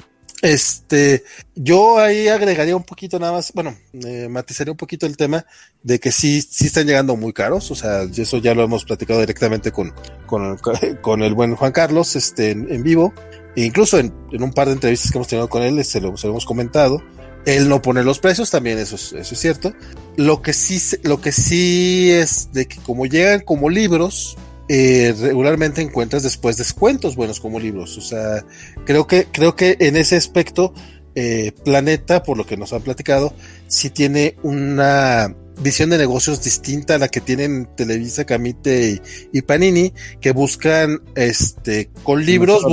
Este, 0.42 1.24
yo 1.54 1.98
ahí 1.98 2.28
agregaría 2.28 2.74
un 2.74 2.82
poquito 2.82 3.18
nada 3.18 3.32
más, 3.32 3.52
bueno, 3.52 3.76
eh, 3.92 4.26
matizaría 4.28 4.72
un 4.72 4.76
poquito 4.78 5.04
el 5.04 5.16
tema 5.16 5.44
de 5.82 6.00
que 6.00 6.12
sí, 6.12 6.40
sí 6.40 6.66
están 6.66 6.86
llegando 6.86 7.14
muy 7.14 7.34
caros, 7.34 7.70
o 7.70 7.74
sea, 7.74 8.02
eso 8.04 8.38
ya 8.38 8.54
lo 8.54 8.62
hemos 8.62 8.86
platicado 8.86 9.20
directamente 9.20 9.70
con, 9.70 9.92
con, 10.26 10.56
con 11.02 11.22
el 11.22 11.34
buen 11.34 11.56
Juan 11.56 11.72
Carlos, 11.72 12.16
este, 12.16 12.52
en, 12.52 12.82
vivo, 12.82 13.12
e 13.54 13.64
incluso 13.64 13.98
en, 13.98 14.14
en 14.32 14.42
un 14.42 14.52
par 14.52 14.68
de 14.68 14.74
entrevistas 14.74 15.12
que 15.12 15.18
hemos 15.18 15.28
tenido 15.28 15.48
con 15.48 15.62
él, 15.62 15.84
se 15.84 16.00
lo, 16.00 16.16
se 16.16 16.26
lo 16.26 16.32
hemos 16.32 16.46
comentado. 16.46 17.02
Él 17.46 17.68
no 17.68 17.80
pone 17.80 18.04
los 18.04 18.18
precios, 18.18 18.50
también 18.50 18.78
eso 18.78 18.96
es, 18.96 19.12
eso 19.14 19.34
es 19.34 19.40
cierto. 19.40 19.72
Lo 20.16 20.42
que 20.42 20.52
sí, 20.52 20.78
lo 21.02 21.20
que 21.22 21.32
sí 21.32 22.10
es 22.10 22.52
de 22.52 22.66
que 22.66 22.76
como 22.78 23.06
llegan 23.06 23.40
como 23.40 23.70
libros, 23.70 24.36
eh, 24.72 25.12
regularmente 25.20 25.82
encuentras 25.82 26.22
después 26.22 26.56
descuentos 26.56 27.16
buenos 27.16 27.40
como 27.40 27.58
libros. 27.58 27.98
O 27.98 28.00
sea, 28.00 28.44
creo 28.86 29.04
que, 29.04 29.24
creo 29.24 29.56
que 29.56 29.76
en 29.80 29.96
ese 29.96 30.14
aspecto, 30.14 30.72
eh, 31.16 31.50
Planeta, 31.64 32.22
por 32.22 32.38
lo 32.38 32.46
que 32.46 32.56
nos 32.56 32.72
han 32.72 32.82
platicado, 32.82 33.34
sí 33.66 33.90
tiene 33.90 34.36
una 34.44 35.34
visión 35.60 35.90
de 35.90 35.98
negocios 35.98 36.44
distinta 36.44 36.94
a 36.94 36.98
la 36.98 37.08
que 37.08 37.20
tienen 37.20 37.68
Televisa, 37.74 38.24
Camite 38.24 39.02
y, 39.32 39.42
Panini, 39.42 39.92
que 40.20 40.30
buscan 40.30 41.02
este 41.16 41.90
con 42.04 42.24
libros. 42.24 42.64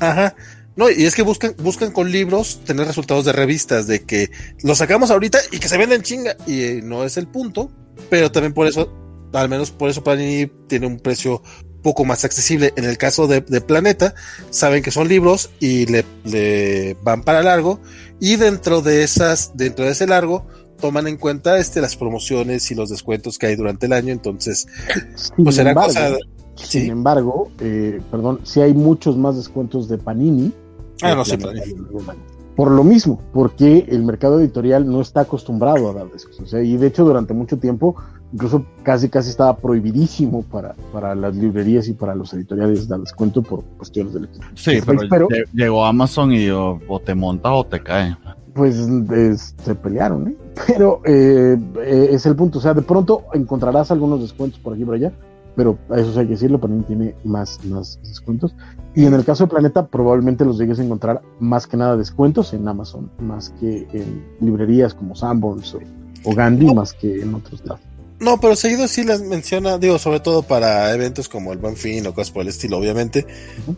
Ajá. 0.00 0.34
No, 0.76 0.88
y 0.88 1.04
es 1.04 1.14
que 1.14 1.20
buscan, 1.20 1.54
buscan 1.58 1.92
con 1.92 2.10
libros 2.10 2.62
tener 2.64 2.86
resultados 2.86 3.26
de 3.26 3.32
revistas, 3.32 3.86
de 3.86 4.00
que 4.00 4.30
los 4.62 4.78
sacamos 4.78 5.10
ahorita 5.10 5.38
y 5.50 5.58
que 5.58 5.68
se 5.68 5.76
venden 5.76 6.00
chinga. 6.00 6.38
Y 6.46 6.62
eh, 6.62 6.80
no 6.82 7.04
es 7.04 7.18
el 7.18 7.26
punto, 7.26 7.70
pero 8.08 8.32
también 8.32 8.54
por 8.54 8.66
eso 8.66 9.01
al 9.32 9.48
menos 9.48 9.70
por 9.70 9.90
eso 9.90 10.02
Panini 10.02 10.46
tiene 10.66 10.86
un 10.86 10.98
precio 10.98 11.42
poco 11.82 12.04
más 12.04 12.24
accesible. 12.24 12.72
En 12.76 12.84
el 12.84 12.96
caso 12.96 13.26
de, 13.26 13.42
Planeta, 13.60 14.14
saben 14.50 14.82
que 14.82 14.90
son 14.90 15.08
libros 15.08 15.50
y 15.60 15.86
le, 15.86 16.96
van 17.02 17.22
para 17.22 17.42
largo. 17.42 17.80
Y 18.20 18.36
dentro 18.36 18.82
de 18.82 19.02
esas, 19.02 19.56
dentro 19.56 19.84
de 19.84 19.92
ese 19.92 20.06
largo, 20.06 20.46
toman 20.80 21.06
en 21.08 21.16
cuenta 21.16 21.58
este, 21.58 21.80
las 21.80 21.96
promociones 21.96 22.70
y 22.70 22.74
los 22.74 22.88
descuentos 22.88 23.38
que 23.38 23.46
hay 23.46 23.56
durante 23.56 23.86
el 23.86 23.92
año. 23.92 24.12
Entonces, 24.12 24.66
sin 25.14 25.44
pues 25.44 25.58
embargo, 25.58 25.88
cosa. 25.88 26.16
Sin 26.54 26.90
embargo, 26.90 27.50
eh, 27.60 28.00
perdón, 28.10 28.40
si 28.44 28.60
hay 28.60 28.74
muchos 28.74 29.16
más 29.16 29.36
descuentos 29.36 29.88
de 29.88 29.98
Panini. 29.98 30.52
Ah, 31.02 31.14
no 31.14 31.24
sé, 31.24 31.36
por 32.54 32.70
lo 32.70 32.84
mismo, 32.84 33.18
porque 33.32 33.86
el 33.88 34.04
mercado 34.04 34.38
editorial 34.38 34.86
no 34.86 35.00
está 35.00 35.22
acostumbrado 35.22 35.88
a 35.88 35.94
dar 35.94 36.10
descuentos. 36.10 36.52
y 36.52 36.76
de 36.76 36.86
hecho, 36.86 37.04
durante 37.04 37.32
mucho 37.32 37.56
tiempo 37.58 37.96
incluso 38.32 38.64
casi 38.82 39.08
casi 39.08 39.30
estaba 39.30 39.56
prohibidísimo 39.56 40.42
para, 40.42 40.74
para 40.92 41.14
las 41.14 41.36
librerías 41.36 41.88
y 41.88 41.92
para 41.92 42.14
los 42.14 42.32
editoriales 42.34 42.88
dar 42.88 43.00
descuento 43.00 43.42
por 43.42 43.62
cuestiones 43.76 44.14
del 44.14 44.28
Sí, 44.54 44.78
pero, 45.08 45.28
llegó 45.52 45.84
Amazon 45.84 46.32
y 46.32 46.48
o, 46.50 46.80
te 47.04 47.14
monta 47.14 47.52
o 47.52 47.64
te 47.64 47.82
cae. 47.82 48.16
Pues 48.54 48.76
se 49.62 49.74
pelearon, 49.74 50.28
¿eh? 50.28 50.36
Pero 50.66 51.00
eh, 51.06 51.58
eh, 51.82 52.08
es 52.10 52.26
el 52.26 52.36
punto, 52.36 52.58
o 52.58 52.60
sea, 52.60 52.74
de 52.74 52.82
pronto 52.82 53.24
encontrarás 53.32 53.90
algunos 53.90 54.20
descuentos 54.20 54.60
por 54.60 54.74
aquí 54.74 54.82
y 54.82 54.84
por 54.84 54.94
allá, 54.94 55.10
pero 55.56 55.78
a 55.90 55.98
eso 55.98 56.18
hay 56.18 56.26
que 56.26 56.32
decirlo, 56.32 56.60
Panini 56.60 56.82
tiene 56.82 57.14
más, 57.24 57.64
más 57.64 57.98
descuentos. 58.02 58.54
Y 58.94 59.06
en 59.06 59.14
el 59.14 59.24
caso 59.24 59.44
de 59.44 59.50
Planeta, 59.50 59.86
probablemente 59.86 60.44
los 60.44 60.58
llegues 60.58 60.78
a 60.78 60.84
encontrar 60.84 61.22
más 61.40 61.66
que 61.66 61.78
nada 61.78 61.96
descuentos 61.96 62.52
en 62.52 62.68
Amazon, 62.68 63.10
más 63.18 63.50
que 63.60 63.86
en 63.92 64.22
librerías 64.40 64.94
como 64.94 65.14
Sanborns 65.14 65.74
o, 65.74 65.80
o 66.24 66.34
Gandhi, 66.34 66.74
más 66.74 66.92
que 66.92 67.22
en 67.22 67.34
otros 67.34 67.64
lados. 67.64 67.80
No, 68.22 68.38
pero 68.38 68.54
seguido 68.54 68.86
sí 68.86 69.02
las 69.02 69.20
menciona, 69.20 69.78
digo, 69.78 69.98
sobre 69.98 70.20
todo 70.20 70.44
para 70.44 70.94
eventos 70.94 71.28
como 71.28 71.52
el 71.52 71.58
Buen 71.58 71.76
Fin 71.76 72.06
o 72.06 72.14
cosas 72.14 72.30
por 72.30 72.42
el 72.42 72.48
estilo, 72.48 72.78
obviamente. 72.78 73.26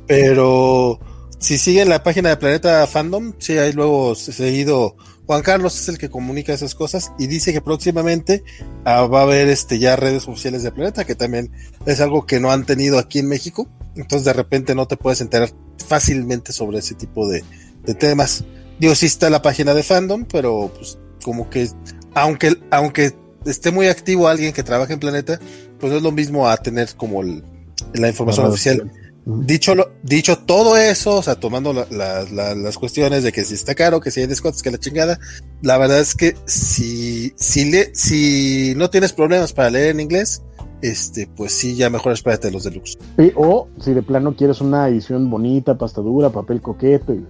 Pero 0.06 1.00
si 1.38 1.56
siguen 1.56 1.88
la 1.88 2.02
página 2.02 2.28
de 2.28 2.36
Planeta 2.36 2.86
Fandom, 2.86 3.32
sí 3.38 3.56
hay 3.56 3.72
luego 3.72 4.14
seguido. 4.14 4.96
Juan 5.24 5.40
Carlos 5.40 5.80
es 5.80 5.88
el 5.88 5.96
que 5.96 6.10
comunica 6.10 6.52
esas 6.52 6.74
cosas 6.74 7.12
y 7.18 7.26
dice 7.26 7.54
que 7.54 7.62
próximamente 7.62 8.44
ah, 8.84 9.06
va 9.06 9.20
a 9.20 9.22
haber 9.22 9.48
este 9.48 9.78
ya 9.78 9.96
redes 9.96 10.28
oficiales 10.28 10.62
de 10.62 10.72
Planeta, 10.72 11.06
que 11.06 11.14
también 11.14 11.50
es 11.86 12.02
algo 12.02 12.26
que 12.26 12.38
no 12.38 12.50
han 12.50 12.66
tenido 12.66 12.98
aquí 12.98 13.20
en 13.20 13.28
México. 13.28 13.66
Entonces 13.96 14.26
de 14.26 14.34
repente 14.34 14.74
no 14.74 14.86
te 14.86 14.98
puedes 14.98 15.22
enterar 15.22 15.50
fácilmente 15.88 16.52
sobre 16.52 16.80
ese 16.80 16.94
tipo 16.94 17.26
de, 17.26 17.42
de 17.82 17.94
temas. 17.94 18.44
Digo, 18.78 18.94
sí 18.94 19.06
está 19.06 19.30
la 19.30 19.40
página 19.40 19.72
de 19.72 19.82
Fandom, 19.82 20.26
pero 20.30 20.70
pues 20.76 20.98
como 21.22 21.48
que 21.48 21.70
aunque, 22.12 22.58
aunque 22.70 23.23
esté 23.46 23.70
muy 23.70 23.88
activo 23.88 24.28
alguien 24.28 24.52
que 24.52 24.62
trabaja 24.62 24.92
en 24.92 25.00
Planeta, 25.00 25.38
pues 25.78 25.90
no 25.92 25.98
es 25.98 26.02
lo 26.02 26.12
mismo 26.12 26.48
a 26.48 26.56
tener 26.56 26.94
como 26.96 27.22
la 27.22 28.08
información 28.08 28.46
oficial. 28.46 28.90
Dicho, 29.26 29.74
lo, 29.74 29.90
dicho 30.02 30.36
todo 30.36 30.76
eso, 30.76 31.16
o 31.16 31.22
sea, 31.22 31.36
tomando 31.36 31.72
las 31.72 32.78
cuestiones 32.78 33.22
de 33.22 33.32
que 33.32 33.44
si 33.44 33.54
está 33.54 33.74
caro, 33.74 34.00
que 34.00 34.10
si 34.10 34.20
hay 34.20 34.26
descuentos, 34.26 34.62
que 34.62 34.70
la 34.70 34.78
chingada, 34.78 35.18
la 35.62 35.78
verdad 35.78 36.00
es 36.00 36.14
que 36.14 36.36
si, 36.44 37.32
si, 37.36 37.70
le, 37.70 37.94
si 37.94 38.74
no 38.76 38.90
tienes 38.90 39.14
problemas 39.14 39.54
para 39.54 39.70
leer 39.70 39.92
en 39.92 40.00
inglés, 40.00 40.42
este, 40.82 41.26
pues 41.34 41.52
sí, 41.52 41.74
ya 41.74 41.88
mejor 41.88 42.12
espérate 42.12 42.50
los 42.50 42.64
deluxe. 42.64 42.98
o 43.34 43.68
si 43.80 43.94
de 43.94 44.02
plano 44.02 44.36
quieres 44.36 44.60
una 44.60 44.86
edición 44.88 45.30
bonita, 45.30 45.78
pasta 45.78 46.02
dura, 46.02 46.28
papel 46.28 46.60
coqueto, 46.60 47.14
y, 47.14 47.24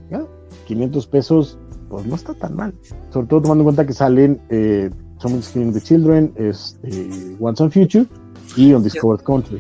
500 0.67 1.07
pesos, 1.07 1.59
pues 1.89 2.07
no 2.07 2.17
está 2.17 2.35
tan 2.35 2.57
mal. 2.57 2.75
Sobre 3.13 3.29
todo 3.29 3.43
tomando 3.43 3.63
en 3.63 3.67
cuenta 3.67 3.87
que 3.87 3.93
salen 3.93 4.41
eh, 4.49 4.91
Someone's 5.25 5.49
Killing 5.49 5.73
the 5.73 5.81
Children, 5.81 6.35
es 6.37 6.77
eh, 6.83 7.35
Once 7.41 7.63
on 7.63 7.73
Future 7.73 8.05
y 8.57 8.75
Undiscovered 8.75 9.25
Country. 9.25 9.59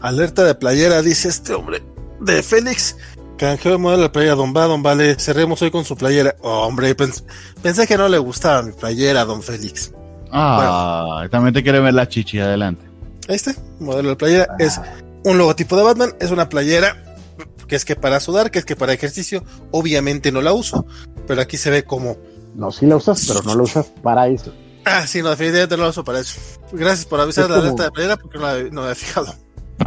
Alerta 0.00 0.44
de 0.44 0.54
playera, 0.54 1.02
dice 1.02 1.28
este 1.28 1.54
hombre. 1.54 1.82
De 2.20 2.40
Félix, 2.40 2.96
canjeo 3.36 3.72
de 3.72 3.78
modelo 3.78 4.04
de 4.04 4.10
playera, 4.10 4.36
don 4.36 4.54
va, 4.56 4.66
don 4.66 4.80
vale, 4.80 5.16
cerremos 5.18 5.60
hoy 5.62 5.72
con 5.72 5.84
su 5.84 5.96
playera. 5.96 6.36
Oh, 6.42 6.68
hombre, 6.68 6.94
pensé 6.94 7.86
que 7.88 7.96
no 7.96 8.08
le 8.08 8.18
gustaba 8.18 8.62
mi 8.62 8.70
playera, 8.70 9.24
don 9.24 9.42
Félix. 9.42 9.92
Ah, 10.30 11.26
también 11.32 11.52
te 11.52 11.64
quiere 11.64 11.80
ver 11.80 11.94
la 11.94 12.08
chichi 12.08 12.38
adelante. 12.38 12.84
Este 13.26 13.56
modelo 13.80 14.10
de 14.10 14.16
playera 14.16 14.46
ah. 14.50 14.56
es 14.60 14.80
un 15.24 15.36
logotipo 15.36 15.76
de 15.76 15.82
Batman, 15.82 16.14
es 16.20 16.30
una 16.30 16.48
playera 16.48 16.96
que 17.66 17.74
es 17.74 17.84
que 17.84 17.96
para 17.96 18.20
sudar, 18.20 18.52
que 18.52 18.60
es 18.60 18.64
que 18.64 18.76
para 18.76 18.92
ejercicio, 18.92 19.42
obviamente 19.72 20.30
no 20.30 20.42
la 20.42 20.52
uso, 20.52 20.86
pero 21.26 21.40
aquí 21.40 21.56
se 21.56 21.70
ve 21.70 21.82
como 21.82 22.16
no, 22.54 22.70
sí 22.72 22.86
la 22.86 22.96
usas, 22.96 23.26
pero 23.26 23.42
no 23.42 23.54
la 23.54 23.62
usas 23.62 23.86
para 24.02 24.28
eso. 24.28 24.52
Ah, 24.84 25.06
sí, 25.06 25.22
no, 25.22 25.30
definitivamente 25.30 25.76
no 25.76 25.84
la 25.84 25.90
uso 25.90 26.04
para 26.04 26.20
eso. 26.20 26.40
Gracias 26.72 27.06
por 27.06 27.20
avisar 27.20 27.50
la 27.50 27.56
alerta 27.56 27.84
de 27.84 27.90
playera 27.90 28.16
porque 28.16 28.38
no, 28.38 28.44
la, 28.44 28.62
no 28.70 28.82
me 28.82 28.92
he 28.92 28.94
fijado. 28.94 29.34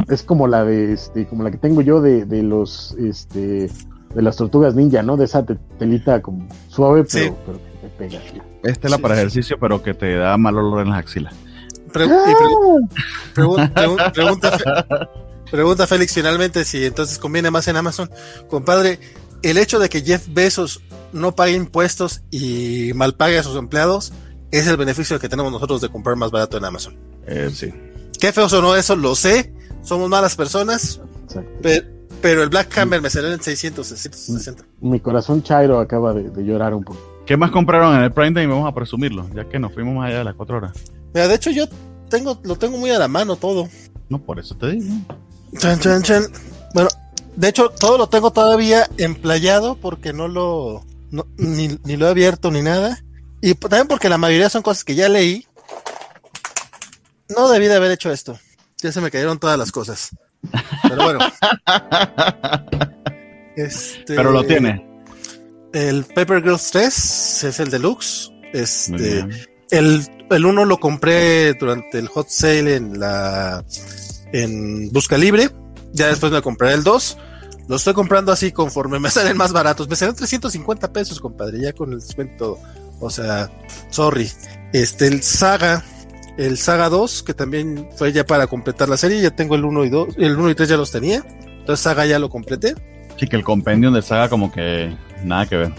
Es 0.08 0.22
como 0.22 0.46
la 0.46 0.64
de 0.64 0.92
este, 0.92 1.26
como 1.26 1.42
la 1.42 1.50
que 1.50 1.58
tengo 1.58 1.80
yo 1.82 2.00
de, 2.00 2.24
de 2.24 2.42
los 2.42 2.94
este 2.98 3.70
de 4.14 4.22
las 4.22 4.36
tortugas 4.36 4.74
ninja, 4.74 5.02
¿no? 5.02 5.16
De 5.16 5.24
esa 5.24 5.44
telita 5.78 6.22
como 6.22 6.48
suave, 6.68 7.04
pero, 7.04 7.36
pero 7.44 7.58
que 7.58 7.88
te 7.88 7.88
pega. 7.98 8.20
Esta 8.62 8.86
es 8.86 8.90
la 8.90 8.98
para 8.98 9.14
ejercicio, 9.14 9.56
pero 9.60 9.82
que 9.82 9.94
te 9.94 10.16
da 10.16 10.36
mal 10.36 10.56
olor 10.56 10.82
en 10.82 10.90
las 10.90 10.98
axilas. 11.00 11.34
pregunta, 13.34 14.58
pregunta 15.50 15.86
Félix 15.86 16.14
finalmente 16.14 16.64
si 16.64 16.84
entonces 16.84 17.18
conviene 17.18 17.50
más 17.50 17.68
en 17.68 17.76
Amazon. 17.76 18.10
Compadre, 18.48 19.00
el 19.42 19.58
hecho 19.58 19.78
de 19.78 19.88
que 19.88 20.00
Jeff 20.02 20.26
Bezos 20.30 20.80
no 21.12 21.34
pague 21.34 21.52
impuestos 21.52 22.22
y 22.30 22.92
mal 22.94 23.14
pague 23.14 23.38
a 23.38 23.42
sus 23.42 23.56
empleados 23.56 24.12
es 24.50 24.66
el 24.66 24.76
beneficio 24.76 25.18
que 25.18 25.28
tenemos 25.28 25.52
nosotros 25.52 25.80
de 25.80 25.88
comprar 25.88 26.16
más 26.16 26.30
barato 26.30 26.56
en 26.58 26.64
Amazon. 26.64 26.96
Eh, 27.26 27.50
sí. 27.52 27.72
Qué 28.20 28.32
feo 28.32 28.48
sonó 28.48 28.76
eso, 28.76 28.96
lo 28.96 29.14
sé. 29.14 29.52
Somos 29.82 30.08
malas 30.08 30.36
personas. 30.36 31.00
Pero, 32.22 32.42
el 32.42 32.48
Black 32.48 32.76
Hammer 32.78 33.02
me 33.02 33.10
salió 33.10 33.32
en 33.32 33.42
600, 33.42 33.86
660. 33.86 34.64
Mi 34.80 35.00
corazón 35.00 35.42
chairo 35.42 35.78
acaba 35.78 36.14
de, 36.14 36.44
llorar 36.44 36.74
un 36.74 36.84
poco. 36.84 36.98
¿Qué 37.26 37.36
más 37.36 37.50
compraron 37.50 37.96
en 37.96 38.02
el 38.02 38.12
Prime 38.12 38.32
Day? 38.32 38.46
Vamos 38.46 38.68
a 38.68 38.74
presumirlo, 38.74 39.28
ya 39.34 39.48
que 39.48 39.58
nos 39.58 39.72
fuimos 39.72 39.94
más 39.94 40.08
allá 40.08 40.18
de 40.18 40.24
las 40.24 40.34
4 40.34 40.56
horas. 40.56 40.72
Mira, 41.12 41.28
de 41.28 41.34
hecho 41.34 41.50
yo 41.50 41.66
tengo, 42.08 42.38
lo 42.44 42.56
tengo 42.56 42.78
muy 42.78 42.90
a 42.90 42.98
la 42.98 43.08
mano 43.08 43.36
todo. 43.36 43.68
No, 44.08 44.18
por 44.18 44.38
eso 44.38 44.54
te 44.54 44.72
digo. 44.72 44.94
Chan, 45.58 45.78
chan, 45.80 46.02
chan. 46.02 46.24
Bueno, 46.74 46.88
de 47.36 47.48
hecho, 47.48 47.70
todo 47.70 47.98
lo 47.98 48.08
tengo 48.08 48.30
todavía 48.30 48.88
emplayado 48.98 49.76
porque 49.76 50.12
no 50.12 50.28
lo. 50.28 50.84
ni, 51.36 51.68
lo 51.68 52.06
he 52.06 52.10
abierto 52.10 52.50
ni 52.50 52.62
nada. 52.62 53.03
Y 53.44 53.54
también 53.54 53.86
porque 53.86 54.08
la 54.08 54.16
mayoría 54.16 54.48
son 54.48 54.62
cosas 54.62 54.84
que 54.84 54.94
ya 54.94 55.06
leí. 55.06 55.46
No 57.28 57.50
debí 57.50 57.66
de 57.66 57.74
haber 57.74 57.90
hecho 57.90 58.10
esto. 58.10 58.38
Ya 58.78 58.90
se 58.90 59.02
me 59.02 59.10
cayeron 59.10 59.38
todas 59.38 59.58
las 59.58 59.70
cosas. 59.70 60.16
Pero 60.82 61.04
bueno. 61.04 61.18
este, 63.56 64.14
Pero 64.14 64.30
lo 64.30 64.44
tiene. 64.44 64.88
El 65.74 66.04
Paper 66.04 66.42
Girls 66.42 66.70
3 66.70 67.44
es 67.44 67.60
el 67.60 67.70
deluxe. 67.70 68.32
Este. 68.54 69.26
El, 69.70 70.26
el 70.30 70.46
uno 70.46 70.64
lo 70.64 70.80
compré 70.80 71.52
durante 71.52 71.98
el 71.98 72.08
hot 72.08 72.30
sale 72.30 72.76
en 72.76 72.98
la. 72.98 73.62
en 74.32 74.90
Busca 74.90 75.18
Libre 75.18 75.50
ya 75.94 76.08
después 76.08 76.32
me 76.32 76.42
compré 76.42 76.72
el 76.72 76.82
2. 76.82 77.18
Lo 77.68 77.76
estoy 77.76 77.94
comprando 77.94 78.32
así 78.32 78.52
conforme 78.52 78.98
me 78.98 79.10
salen 79.10 79.36
más 79.36 79.52
baratos. 79.52 79.88
Me 79.88 79.96
salen 79.96 80.14
350 80.14 80.92
pesos, 80.92 81.20
compadre, 81.20 81.60
ya 81.60 81.72
con 81.72 81.92
el 81.92 82.00
descuento. 82.00 82.58
O 83.00 83.10
sea, 83.10 83.50
sorry. 83.90 84.30
Este, 84.72 85.06
el 85.06 85.22
Saga, 85.22 85.84
el 86.36 86.58
Saga 86.58 86.88
2, 86.88 87.22
que 87.22 87.34
también 87.34 87.88
fue 87.96 88.12
ya 88.12 88.24
para 88.24 88.46
completar 88.46 88.88
la 88.88 88.96
serie. 88.96 89.20
Ya 89.20 89.30
tengo 89.30 89.54
el 89.54 89.64
1 89.64 89.84
y 89.84 89.90
2, 89.90 90.14
el 90.18 90.36
1 90.36 90.50
y 90.50 90.54
3 90.54 90.68
ya 90.68 90.76
los 90.76 90.90
tenía. 90.90 91.24
Entonces 91.60 91.80
Saga 91.80 92.06
ya 92.06 92.18
lo 92.18 92.28
completé. 92.28 92.74
Sí, 93.18 93.26
que 93.26 93.36
el 93.36 93.44
compendium 93.44 93.94
de 93.94 94.02
Saga 94.02 94.28
como 94.28 94.50
que 94.50 94.96
nada 95.22 95.46
que 95.46 95.56
ver. 95.56 95.72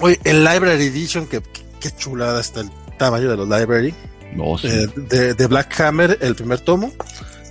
Oye, 0.00 0.18
el 0.24 0.44
Library 0.44 0.86
Edition, 0.86 1.26
que, 1.26 1.40
qué 1.80 1.90
chulada 1.96 2.40
está 2.40 2.60
el 2.60 2.70
tamaño 2.98 3.30
de 3.30 3.36
los 3.36 3.48
Library. 3.48 3.94
No, 4.34 4.58
sí. 4.58 4.68
Eh, 4.68 4.88
de, 4.96 5.34
de 5.34 5.46
Black 5.46 5.80
Hammer, 5.80 6.18
el 6.20 6.34
primer 6.34 6.60
tomo 6.60 6.92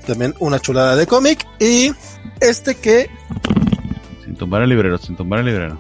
también 0.06 0.34
una 0.40 0.60
chulada 0.60 0.96
de 0.96 1.08
cómic. 1.08 1.46
Y 1.60 1.92
este 2.40 2.76
que. 2.76 3.10
Sin 4.24 4.36
tumbar 4.36 4.62
el 4.62 4.70
librero, 4.70 4.98
sin 4.98 5.16
tumbar 5.16 5.40
el 5.40 5.46
librero. 5.46 5.80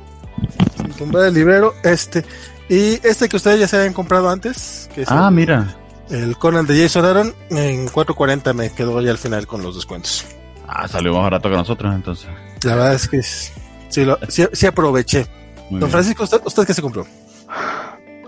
Sin 0.77 0.89
tumbar 0.93 1.25
el 1.25 1.33
librero, 1.33 1.73
este. 1.83 2.23
Y 2.72 3.06
este 3.06 3.27
que 3.27 3.35
ustedes 3.35 3.59
ya 3.59 3.67
se 3.67 3.75
habían 3.75 3.91
comprado 3.93 4.30
antes. 4.30 4.90
ah, 5.08 5.30
mira. 5.30 5.75
El 6.09 6.38
Conan 6.38 6.66
de 6.66 6.82
Jason 6.82 7.03
Aaron 7.06 7.33
en 7.50 7.88
4.40 7.88 8.53
me 8.53 8.69
quedó 8.72 9.01
ya 9.01 9.11
al 9.11 9.17
final 9.17 9.45
con 9.45 9.61
los 9.61 9.75
descuentos. 9.75 10.25
Ah, 10.67 10.88
salió 10.88 11.14
más 11.14 11.24
barato 11.24 11.50
que 11.50 11.56
nosotros 11.58 11.93
entonces. 11.93 12.27
La 12.64 12.75
verdad 12.75 12.93
es 12.93 13.08
que 13.09 13.22
sí, 13.22 14.06
lo, 14.06 14.17
sí, 14.30 14.45
sí 14.53 14.67
aproveché. 14.67 15.25
Muy 15.69 15.80
Don 15.80 15.80
bien. 15.82 15.91
Francisco, 15.91 16.24
¿usted, 16.24 16.41
¿usted 16.45 16.66
qué 16.66 16.74
se 16.74 16.82
compró? 16.82 17.06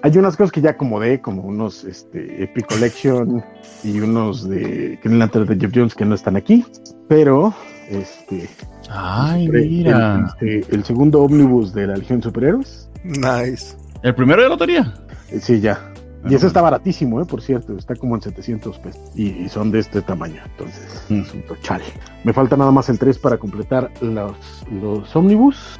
Hay 0.02 0.18
unas 0.18 0.36
cosas 0.36 0.52
que 0.52 0.60
ya 0.60 0.72
acomodé, 0.72 1.22
como 1.22 1.44
unos 1.44 1.86
este, 1.86 2.44
Epic 2.44 2.68
Collection 2.68 3.42
y 3.86 4.00
unos 4.02 4.50
de 4.50 5.00
Green 5.02 5.20
Lantern 5.20 5.46
de 5.46 5.56
Jeff 5.58 5.72
Jones 5.74 5.96
que 5.96 6.04
no 6.04 6.16
están 6.16 6.36
aquí, 6.36 6.66
pero 7.08 7.54
este, 7.90 8.50
Ay, 8.90 9.46
el, 9.46 9.52
mira. 9.52 10.36
el- 10.42 10.66
el 10.70 10.84
segundo 10.84 11.22
ómnibus 11.22 11.74
de 11.74 11.88
la 11.88 11.96
Legión 11.96 12.20
de 12.20 12.24
Superhéroes, 12.26 12.90
Nice. 13.06 13.78
¿El 14.04 14.14
primero 14.16 14.44
de 14.44 14.50
lotería? 14.50 14.94
eh, 15.30 15.40
sí, 15.40 15.60
ya. 15.60 15.90
Y 16.30 16.36
ese 16.36 16.48
está 16.48 16.62
baratísimo, 16.62 17.22
eh, 17.22 17.26
por 17.26 17.42
cierto, 17.42 17.78
está 17.78 17.96
como 17.96 18.16
en 18.16 18.22
700 18.22 18.80
pesos. 18.80 19.02
Y, 19.14 19.28
y 19.44 19.50
son 19.50 19.72
de 19.72 19.80
este 19.80 20.02
tamaño, 20.02 20.42
entonces 20.46 21.04
Mm. 21.10 21.20
es 21.22 21.34
un 21.34 21.42
tochal. 21.44 21.82
Me 22.24 22.32
falta 22.32 22.56
nada 22.56 22.72
más 22.72 22.88
el 22.88 22.98
3 22.98 23.18
para 23.20 23.38
completar 23.38 23.92
los, 24.00 24.32
los 24.72 25.14
ómnibus. 25.16 25.78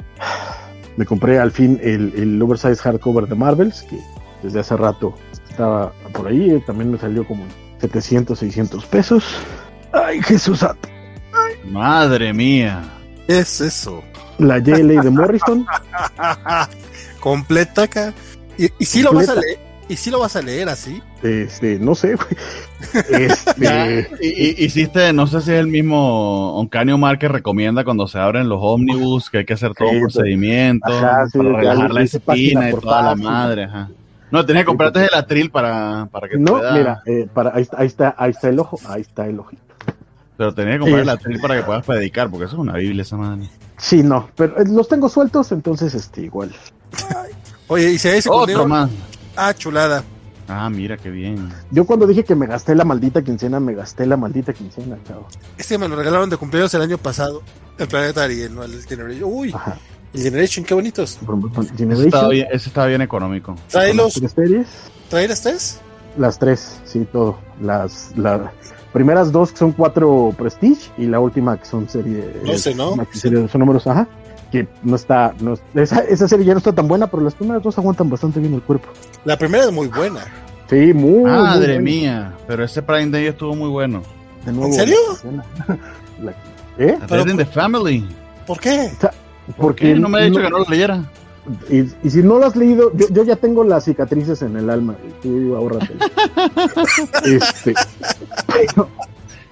Me 0.98 1.06
compré 1.06 1.38
al 1.38 1.50
fin 1.50 1.80
el, 1.82 2.12
el 2.14 2.42
oversize 2.42 2.76
hardcover 2.76 3.26
de 3.26 3.34
Marvels, 3.34 3.82
que 3.88 3.98
desde 4.42 4.60
hace 4.60 4.76
rato 4.76 5.14
estaba 5.48 5.92
por 6.12 6.28
ahí. 6.28 6.50
eh, 6.50 6.62
También 6.66 6.90
me 6.90 6.98
salió 6.98 7.26
como 7.26 7.42
en 7.44 7.50
700, 7.80 8.38
600 8.38 8.84
pesos. 8.86 9.24
Ay, 9.92 10.20
Jesús. 10.22 10.64
Madre 11.70 12.34
mía. 12.34 12.82
¿Qué 13.26 13.38
es 13.38 13.60
eso? 13.62 14.02
La 14.38 14.58
JLA 14.58 15.00
de 15.02 15.10
Morrison. 15.10 15.64
Completa 17.24 17.84
acá. 17.84 18.12
¿Y, 18.58 18.66
y 18.78 18.84
si 18.84 19.02
lo 19.02 19.14
vas 19.14 19.30
a 19.30 19.34
leer? 19.34 19.58
¿Y 19.88 19.96
si 19.96 20.10
lo 20.10 20.18
vas 20.20 20.36
a 20.36 20.42
leer 20.42 20.68
así? 20.68 21.02
Este, 21.22 21.78
no 21.78 21.94
sé, 21.94 22.16
güey. 22.16 22.28
Este, 23.10 24.08
hiciste, 24.62 25.10
no 25.14 25.26
sé 25.26 25.40
si 25.40 25.50
es 25.52 25.58
el 25.58 25.66
mismo 25.68 26.54
Oncanio 26.58 26.98
Mar 26.98 27.18
que 27.18 27.28
recomienda 27.28 27.82
cuando 27.82 28.06
se 28.06 28.18
abren 28.18 28.46
los 28.50 28.58
ómnibus, 28.60 29.30
que 29.30 29.38
hay 29.38 29.44
que 29.46 29.54
hacer 29.54 29.72
todo 29.74 29.88
Sí, 29.88 29.96
un 29.96 30.02
procedimiento 30.02 30.86
ajá, 30.86 31.26
sí, 31.28 31.38
para 31.38 31.56
relajar 31.56 31.90
la 31.92 32.02
espina 32.02 32.70
y 32.70 32.74
toda 32.74 33.02
la 33.02 33.14
madre. 33.14 33.64
Ajá. 33.64 33.88
No, 34.30 34.44
tenías 34.44 34.64
que 34.64 34.66
comprarte 34.66 35.06
el 35.06 35.14
atril 35.14 35.50
para, 35.50 36.06
para 36.12 36.28
que 36.28 36.36
no, 36.36 36.52
pueda- 36.58 36.72
mira, 36.74 37.02
eh, 37.06 37.26
para, 37.32 37.54
ahí, 37.54 37.62
está, 37.62 37.78
ahí 37.80 37.86
está, 37.86 38.14
ahí 38.18 38.30
está 38.32 38.48
el 38.50 38.58
ojo, 38.58 38.78
ahí 38.86 39.00
está 39.00 39.26
el 39.26 39.40
ojito. 39.40 39.62
Pero 40.36 40.52
tenías 40.52 40.74
que 40.74 40.80
comprar 40.80 41.00
el 41.02 41.08
atril 41.08 41.40
para 41.40 41.56
que 41.56 41.62
puedas 41.62 41.86
predicar, 41.86 42.28
porque 42.28 42.44
eso 42.44 42.56
es 42.56 42.60
una 42.60 42.74
biblia 42.74 43.00
esa 43.00 43.16
madre. 43.16 43.48
Sí, 43.78 44.02
no, 44.02 44.28
pero 44.36 44.58
eh, 44.60 44.64
los 44.68 44.88
tengo 44.88 45.08
sueltos, 45.08 45.52
entonces 45.52 45.94
este 45.94 46.20
igual. 46.22 46.52
Oye, 47.68 47.92
y 48.02 48.08
hay 48.08 48.20
Otro 48.28 48.66
más. 48.68 48.90
Ah, 49.36 49.52
chulada. 49.54 50.04
Ah, 50.48 50.68
mira 50.68 50.96
qué 50.96 51.10
bien. 51.10 51.50
Yo 51.70 51.86
cuando 51.86 52.06
dije 52.06 52.22
que 52.24 52.34
me 52.34 52.46
gasté 52.46 52.74
la 52.74 52.84
maldita 52.84 53.22
quincena, 53.22 53.60
me 53.60 53.74
gasté 53.74 54.06
la 54.06 54.16
maldita 54.16 54.52
quincena, 54.52 54.98
chavo. 55.08 55.26
Este 55.56 55.78
me 55.78 55.88
lo 55.88 55.96
regalaron 55.96 56.28
de 56.28 56.36
cumpleaños 56.36 56.72
el 56.74 56.82
año 56.82 56.98
pasado. 56.98 57.42
El 57.78 57.88
Planetary, 57.88 58.48
no 58.50 58.62
el 58.62 58.82
Generation. 58.84 59.30
Uy, 59.32 59.52
Ajá. 59.54 59.78
el 60.12 60.22
Generation, 60.22 60.64
qué 60.64 60.74
bonitos. 60.74 61.12
Ese 61.12 61.22
estaba 61.22 61.64
Generation, 61.76 62.30
bien, 62.30 62.46
ese 62.52 62.68
estaba 62.68 62.86
bien 62.88 63.00
económico. 63.00 63.56
Trae 63.68 63.94
los. 63.94 64.14
tres 64.14 64.32
series, 64.32 64.66
¿Trae 65.08 65.28
las 65.28 65.40
tres? 65.40 65.80
las 66.18 66.38
tres, 66.38 66.80
sí, 66.84 67.06
todo. 67.10 67.38
Las, 67.60 68.12
las 68.16 68.40
primeras 68.92 69.32
dos 69.32 69.50
que 69.50 69.58
son 69.58 69.72
cuatro 69.72 70.32
Prestige 70.36 70.90
y 70.98 71.06
la 71.06 71.20
última 71.20 71.56
que 71.58 71.64
son 71.64 71.88
serie. 71.88 72.40
Doce, 72.44 72.74
¿no? 72.74 72.94
maxi 72.96 73.18
serie, 73.18 73.48
son 73.48 73.60
números, 73.60 73.86
ajá. 73.86 74.06
Que 74.54 74.68
no 74.84 74.94
está, 74.94 75.34
no, 75.40 75.58
esa, 75.74 75.98
esa 76.04 76.28
serie 76.28 76.46
ya 76.46 76.52
no 76.52 76.58
está 76.58 76.72
tan 76.72 76.86
buena, 76.86 77.08
pero 77.08 77.24
las 77.24 77.34
primeras 77.34 77.60
dos 77.60 77.76
aguantan 77.76 78.08
bastante 78.08 78.38
bien 78.38 78.54
el 78.54 78.62
cuerpo. 78.62 78.86
La 79.24 79.36
primera 79.36 79.64
es 79.64 79.72
muy 79.72 79.88
buena. 79.88 80.20
Sí, 80.70 80.94
muy. 80.94 81.24
Madre 81.28 81.74
muy 81.80 81.82
mía, 81.82 82.32
pero 82.46 82.62
ese 82.62 82.80
Prime 82.80 83.10
Day 83.10 83.26
estuvo 83.26 83.56
muy 83.56 83.68
bueno. 83.68 84.00
De 84.46 84.52
nuevo, 84.52 84.66
¿En 84.68 84.74
serio? 84.74 84.96
la- 86.22 86.30
¿Eh? 86.78 86.96
Pero- 87.08 87.24
Dead 87.24 87.32
in 87.32 87.36
the 87.36 87.46
Family. 87.46 88.08
¿Por 88.46 88.60
qué? 88.60 88.92
Porque 89.56 89.92
¿Qué? 89.92 89.94
No 89.96 90.08
me 90.08 90.20
ha 90.20 90.24
dicho 90.26 90.40
que 90.40 90.48
no 90.50 90.60
lo 90.60 90.64
leyera. 90.68 91.02
Y, 91.68 91.80
y 92.06 92.10
si 92.10 92.22
no 92.22 92.38
lo 92.38 92.46
has 92.46 92.54
leído, 92.54 92.92
yo, 92.94 93.06
yo 93.10 93.24
ya 93.24 93.34
tengo 93.34 93.64
las 93.64 93.86
cicatrices 93.86 94.40
en 94.42 94.56
el 94.56 94.70
alma. 94.70 94.94
Tú 95.20 95.56
ahórratelo. 95.56 95.98
este, 97.24 97.74
pero, 98.46 98.88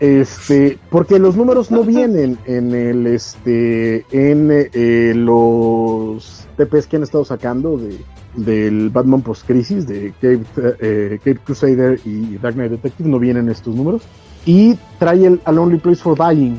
este, 0.03 0.79
porque 0.91 1.21
los 1.21 1.37
números 1.37 1.71
no 1.71 1.85
vienen 1.85 2.37
en 2.47 2.75
el, 2.75 3.07
este, 3.07 4.05
en 4.11 4.49
eh, 4.51 5.13
los 5.15 6.45
TPs 6.57 6.89
que 6.89 6.97
han 6.97 7.05
estado 7.05 7.25
sacando 7.25 7.77
de 7.79 7.97
del 8.35 8.89
Batman 8.91 9.21
Post 9.23 9.47
Crisis 9.47 9.87
de 9.87 10.13
Cape, 10.21 10.45
eh, 10.81 11.19
Cape 11.23 11.39
Crusader 11.45 12.01
y 12.05 12.37
Dark 12.39 12.55
Knight 12.55 12.71
Detective 12.73 13.09
no 13.09 13.19
vienen 13.19 13.49
estos 13.51 13.75
números 13.77 14.03
y 14.47 14.75
trae 14.99 15.27
el 15.27 15.41
A 15.45 15.53
Lonely 15.53 15.79
Place 15.79 16.03
for 16.03 16.17
Dying 16.19 16.59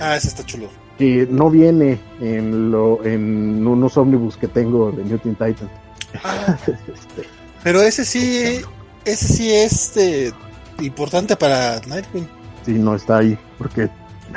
Ah, 0.00 0.16
ese 0.16 0.28
está 0.28 0.44
chulo. 0.44 0.68
que 0.98 1.26
no 1.30 1.50
viene 1.50 1.98
en 2.20 2.70
lo 2.70 3.04
en 3.04 3.66
unos 3.66 3.96
ómnibus 3.96 4.36
que 4.36 4.46
tengo 4.48 4.92
de 4.92 5.02
New 5.02 5.18
Teen 5.18 5.34
Titan. 5.34 5.68
Ah, 6.22 6.56
Este, 6.66 7.28
pero 7.64 7.80
ese 7.82 8.04
sí. 8.04 8.60
Ese 9.04 9.26
sí 9.26 9.50
es 9.52 9.96
eh, 9.96 10.32
importante 10.80 11.34
para 11.36 11.80
Nightwing. 11.88 12.28
Sí, 12.64 12.72
no 12.72 12.94
está 12.94 13.18
ahí, 13.18 13.38
porque 13.58 13.88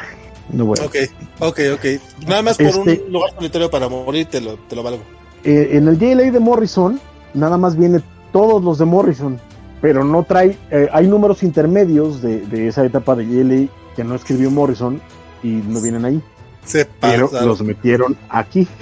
no 0.51 0.65
bueno. 0.65 0.85
Ok, 0.85 0.95
ok, 1.39 1.59
ok. 1.75 1.85
Nada 2.27 2.41
más 2.41 2.57
por 2.57 2.65
Este- 2.67 3.03
un 3.05 3.13
lugar 3.13 3.31
solitario 3.35 3.69
para 3.69 3.87
morir, 3.89 4.25
te 4.27 4.41
lo, 4.41 4.55
te 4.55 4.75
lo 4.75 4.83
valgo. 4.83 5.01
Eh, 5.43 5.69
en 5.73 5.87
el 5.87 5.97
JLA 5.97 6.31
de 6.31 6.39
Morrison, 6.39 6.99
nada 7.33 7.57
más 7.57 7.77
viene 7.77 8.01
todos 8.33 8.63
los 8.63 8.77
de 8.79 8.85
Morrison, 8.85 9.39
pero 9.81 10.03
no 10.03 10.23
trae, 10.23 10.57
eh, 10.71 10.89
hay 10.91 11.07
números 11.07 11.43
intermedios 11.43 12.21
de, 12.21 12.41
de 12.47 12.67
esa 12.67 12.83
etapa 12.85 13.15
de 13.15 13.25
JLA 13.25 13.67
que 13.95 14.03
no 14.03 14.15
escribió 14.15 14.49
Morrison 14.51 14.99
y 15.43 15.47
no 15.49 15.79
vienen 15.81 16.05
ahí, 16.05 16.21
Se 16.65 16.85
pero 16.99 17.27
pasaron. 17.27 17.47
los 17.49 17.61
metieron 17.61 18.17
aquí. 18.29 18.67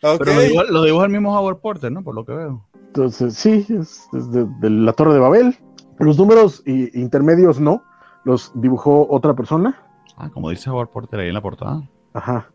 Pero 0.00 0.64
lo 0.70 0.82
dibuja 0.82 1.04
el 1.04 1.10
mismo 1.12 1.36
Howard 1.38 1.58
Porter, 1.58 1.92
¿no? 1.92 2.02
Por 2.02 2.14
lo 2.14 2.24
que 2.24 2.32
veo. 2.32 2.64
Entonces, 2.98 3.34
sí, 3.34 3.64
es, 3.68 4.08
es 4.12 4.30
de, 4.32 4.44
de 4.60 4.70
la 4.70 4.92
Torre 4.92 5.14
de 5.14 5.20
Babel. 5.20 5.56
Los 6.00 6.18
números 6.18 6.62
intermedios 6.66 7.60
no, 7.60 7.82
los 8.24 8.50
dibujó 8.56 9.06
otra 9.08 9.34
persona. 9.34 9.80
Ah, 10.16 10.28
como 10.32 10.50
dice 10.50 10.68
Howard 10.68 10.88
Porter 10.88 11.20
ahí 11.20 11.28
en 11.28 11.34
la 11.34 11.40
portada. 11.42 11.88
Ajá. 12.12 12.50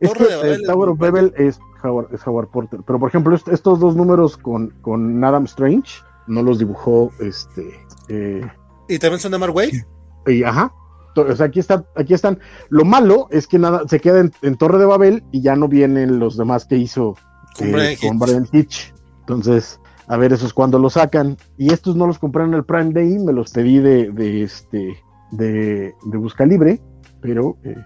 Torre 0.00 0.12
Este, 0.12 0.24
de 0.28 0.36
Babel 0.36 0.52
el 0.52 0.62
Tower 0.66 0.88
of 0.90 0.98
Babel 0.98 1.34
es 1.38 1.58
Howard, 1.82 2.14
es 2.14 2.26
Howard 2.26 2.48
Porter. 2.48 2.80
Pero 2.86 2.98
por 2.98 3.08
ejemplo, 3.08 3.34
est- 3.34 3.48
estos 3.48 3.80
dos 3.80 3.96
números 3.96 4.36
con, 4.36 4.68
con 4.82 5.24
Adam 5.24 5.44
Strange 5.44 6.02
no 6.26 6.42
los 6.42 6.58
dibujó 6.58 7.10
este. 7.20 7.66
eh, 8.10 8.46
¿Y 8.88 8.98
también 8.98 9.20
son 9.20 9.32
de 9.32 9.38
Mark 9.38 9.54
Wade? 9.54 9.86
y, 10.26 10.42
ajá. 10.42 10.72
O 11.16 11.34
sea, 11.34 11.46
aquí, 11.46 11.58
está, 11.60 11.84
aquí 11.96 12.14
están. 12.14 12.38
Lo 12.68 12.84
malo 12.84 13.26
es 13.30 13.46
que 13.48 13.58
nada 13.58 13.82
se 13.88 13.98
queda 14.00 14.20
en, 14.20 14.32
en 14.42 14.56
Torre 14.56 14.78
de 14.78 14.84
Babel 14.84 15.24
y 15.32 15.40
ya 15.40 15.56
no 15.56 15.66
vienen 15.66 16.18
los 16.20 16.36
demás 16.36 16.64
que 16.66 16.76
hizo 16.76 17.16
Con 17.58 17.68
eh, 17.68 17.72
Brian 17.72 17.96
con 17.96 18.14
Hitch. 18.14 18.20
Brian 18.20 18.48
Hitch. 18.52 18.94
Entonces, 19.28 19.78
a 20.06 20.16
ver 20.16 20.32
esos 20.32 20.54
cuando 20.54 20.78
los 20.78 20.94
sacan. 20.94 21.36
Y 21.58 21.70
estos 21.72 21.94
no 21.96 22.06
los 22.06 22.18
compré 22.18 22.44
en 22.44 22.54
el 22.54 22.64
Prime 22.64 22.92
Day, 22.94 23.18
me 23.18 23.32
los 23.34 23.50
pedí 23.52 23.78
de, 23.78 24.10
de 24.10 24.42
este 24.42 24.96
de, 25.32 25.92
de 26.06 26.16
Busca 26.16 26.46
Libre, 26.46 26.80
pero 27.20 27.58
eh, 27.64 27.76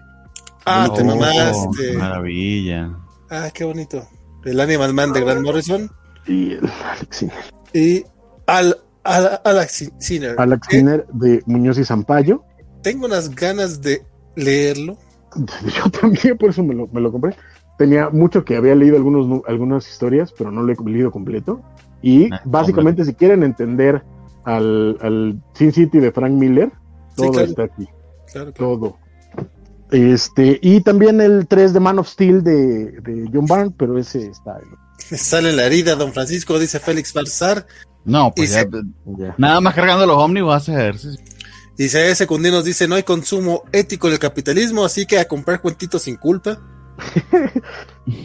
Ah, 0.65 0.89
te 0.95 1.01
Oh, 1.01 1.05
mamaste. 1.05 1.97
Maravilla. 1.97 2.97
Ah, 3.29 3.49
qué 3.53 3.65
bonito. 3.65 4.07
El 4.45 4.61
Animal 4.61 4.93
Man 4.93 5.11
de 5.11 5.21
Grant 5.21 5.41
Morrison 5.41 5.91
y 6.25 6.53
el 6.53 6.69
Alex 6.91 7.17
Sinner. 7.17 7.35
y 7.73 8.03
Al, 8.47 8.77
Al- 9.03 9.41
Alex 9.43 9.91
Sinner. 9.99 10.35
Alex 10.37 10.65
que 10.69 10.77
Sinner 10.77 11.05
de 11.11 11.43
Muñoz 11.45 11.77
y 11.77 11.83
Zampayo. 11.83 12.43
Tengo 12.81 13.05
unas 13.07 13.35
ganas 13.35 13.81
de 13.81 14.05
leerlo. 14.37 14.97
Yo 15.35 15.89
también, 15.91 16.37
por 16.37 16.51
eso 16.51 16.63
me 16.63 16.73
lo, 16.73 16.87
me 16.87 17.01
lo 17.01 17.11
compré. 17.11 17.35
Tenía 17.77 18.09
mucho 18.09 18.45
que 18.45 18.55
había 18.55 18.75
leído 18.75 18.95
algunos, 18.97 19.41
algunas 19.47 19.89
historias, 19.89 20.31
pero 20.37 20.51
no 20.51 20.61
lo 20.63 20.71
he 20.73 20.75
leído 20.89 21.11
completo. 21.11 21.61
Y 22.01 22.31
Ah, 22.33 22.41
básicamente, 22.45 23.03
si 23.05 23.13
quieren 23.13 23.43
entender 23.43 24.03
al, 24.43 24.97
al 25.01 25.41
Sin 25.53 25.71
City 25.71 25.99
de 25.99 26.11
Frank 26.11 26.33
Miller, 26.33 26.71
Sí, 27.09 27.17
todo 27.17 27.31
claro. 27.31 27.47
está 27.47 27.63
aquí. 27.63 27.87
Claro, 28.31 28.53
claro. 28.53 28.53
Todo. 28.53 28.97
Este, 29.91 30.59
y 30.61 30.81
también 30.81 31.21
el 31.21 31.47
3 31.47 31.73
de 31.73 31.79
Man 31.79 31.99
of 31.99 32.07
Steel 32.07 32.43
de, 32.43 32.91
de 33.01 33.29
John 33.31 33.45
Byrne, 33.45 33.73
pero 33.77 33.97
ese 33.97 34.27
está. 34.27 34.59
Me 35.11 35.17
sale 35.17 35.53
la 35.53 35.65
herida, 35.65 35.95
don 35.95 36.11
Francisco, 36.13 36.57
dice 36.57 36.79
Félix 36.79 37.13
Barzar. 37.13 37.65
No, 38.05 38.33
pues 38.35 38.51
ya, 38.51 38.61
se- 38.61 38.69
Ya. 39.17 39.35
nada 39.37 39.61
más 39.61 39.73
cargando 39.75 40.05
los 40.05 40.17
ómnibus 40.17 40.53
hace 40.55 40.73
ejercicio. 40.73 41.23
Y 41.77 41.87
C.E. 41.89 42.13
Secundinos 42.15 42.65
dice, 42.65 42.87
no 42.87 42.95
hay 42.95 43.03
consumo 43.03 43.63
ético 43.71 44.09
del 44.09 44.19
capitalismo, 44.19 44.83
así 44.85 45.05
que 45.05 45.19
a 45.19 45.25
comprar 45.27 45.61
cuentitos 45.61 46.03
sin 46.03 46.17
culpa. 46.17 46.59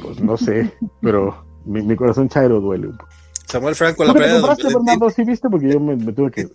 Pues 0.03 0.21
no 0.21 0.37
sé, 0.37 0.73
pero 1.01 1.45
mi, 1.65 1.83
mi 1.83 1.95
corazón 1.95 2.29
chairo 2.29 2.61
duele 2.61 2.89
un 2.89 2.97
poco. 2.97 3.11
Samuel 3.47 3.75
Franco, 3.75 4.05
la 4.05 4.13
¿Tú 4.13 4.19
qué 4.19 4.25
te 4.25 4.29
playa 4.29 4.35
de 4.35 4.41
Don 4.41 4.49
compraste, 4.49 4.75
Valentín? 4.75 5.11
¿Sí 5.11 5.25
viste? 5.25 5.49
Porque 5.49 5.73
yo 5.73 5.81
me, 5.81 5.97
me 5.97 6.13
tuve 6.13 6.31
que 6.31 6.41
eh, 6.43 6.49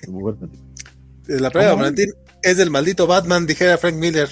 la 1.40 1.50
playa 1.50 1.69
de. 1.69 1.75
Valentín 1.75 2.14
es 2.42 2.58
del 2.58 2.69
maldito 2.69 3.08
Batman, 3.08 3.48
dijera 3.48 3.77
Frank 3.77 3.95
Miller. 3.95 4.30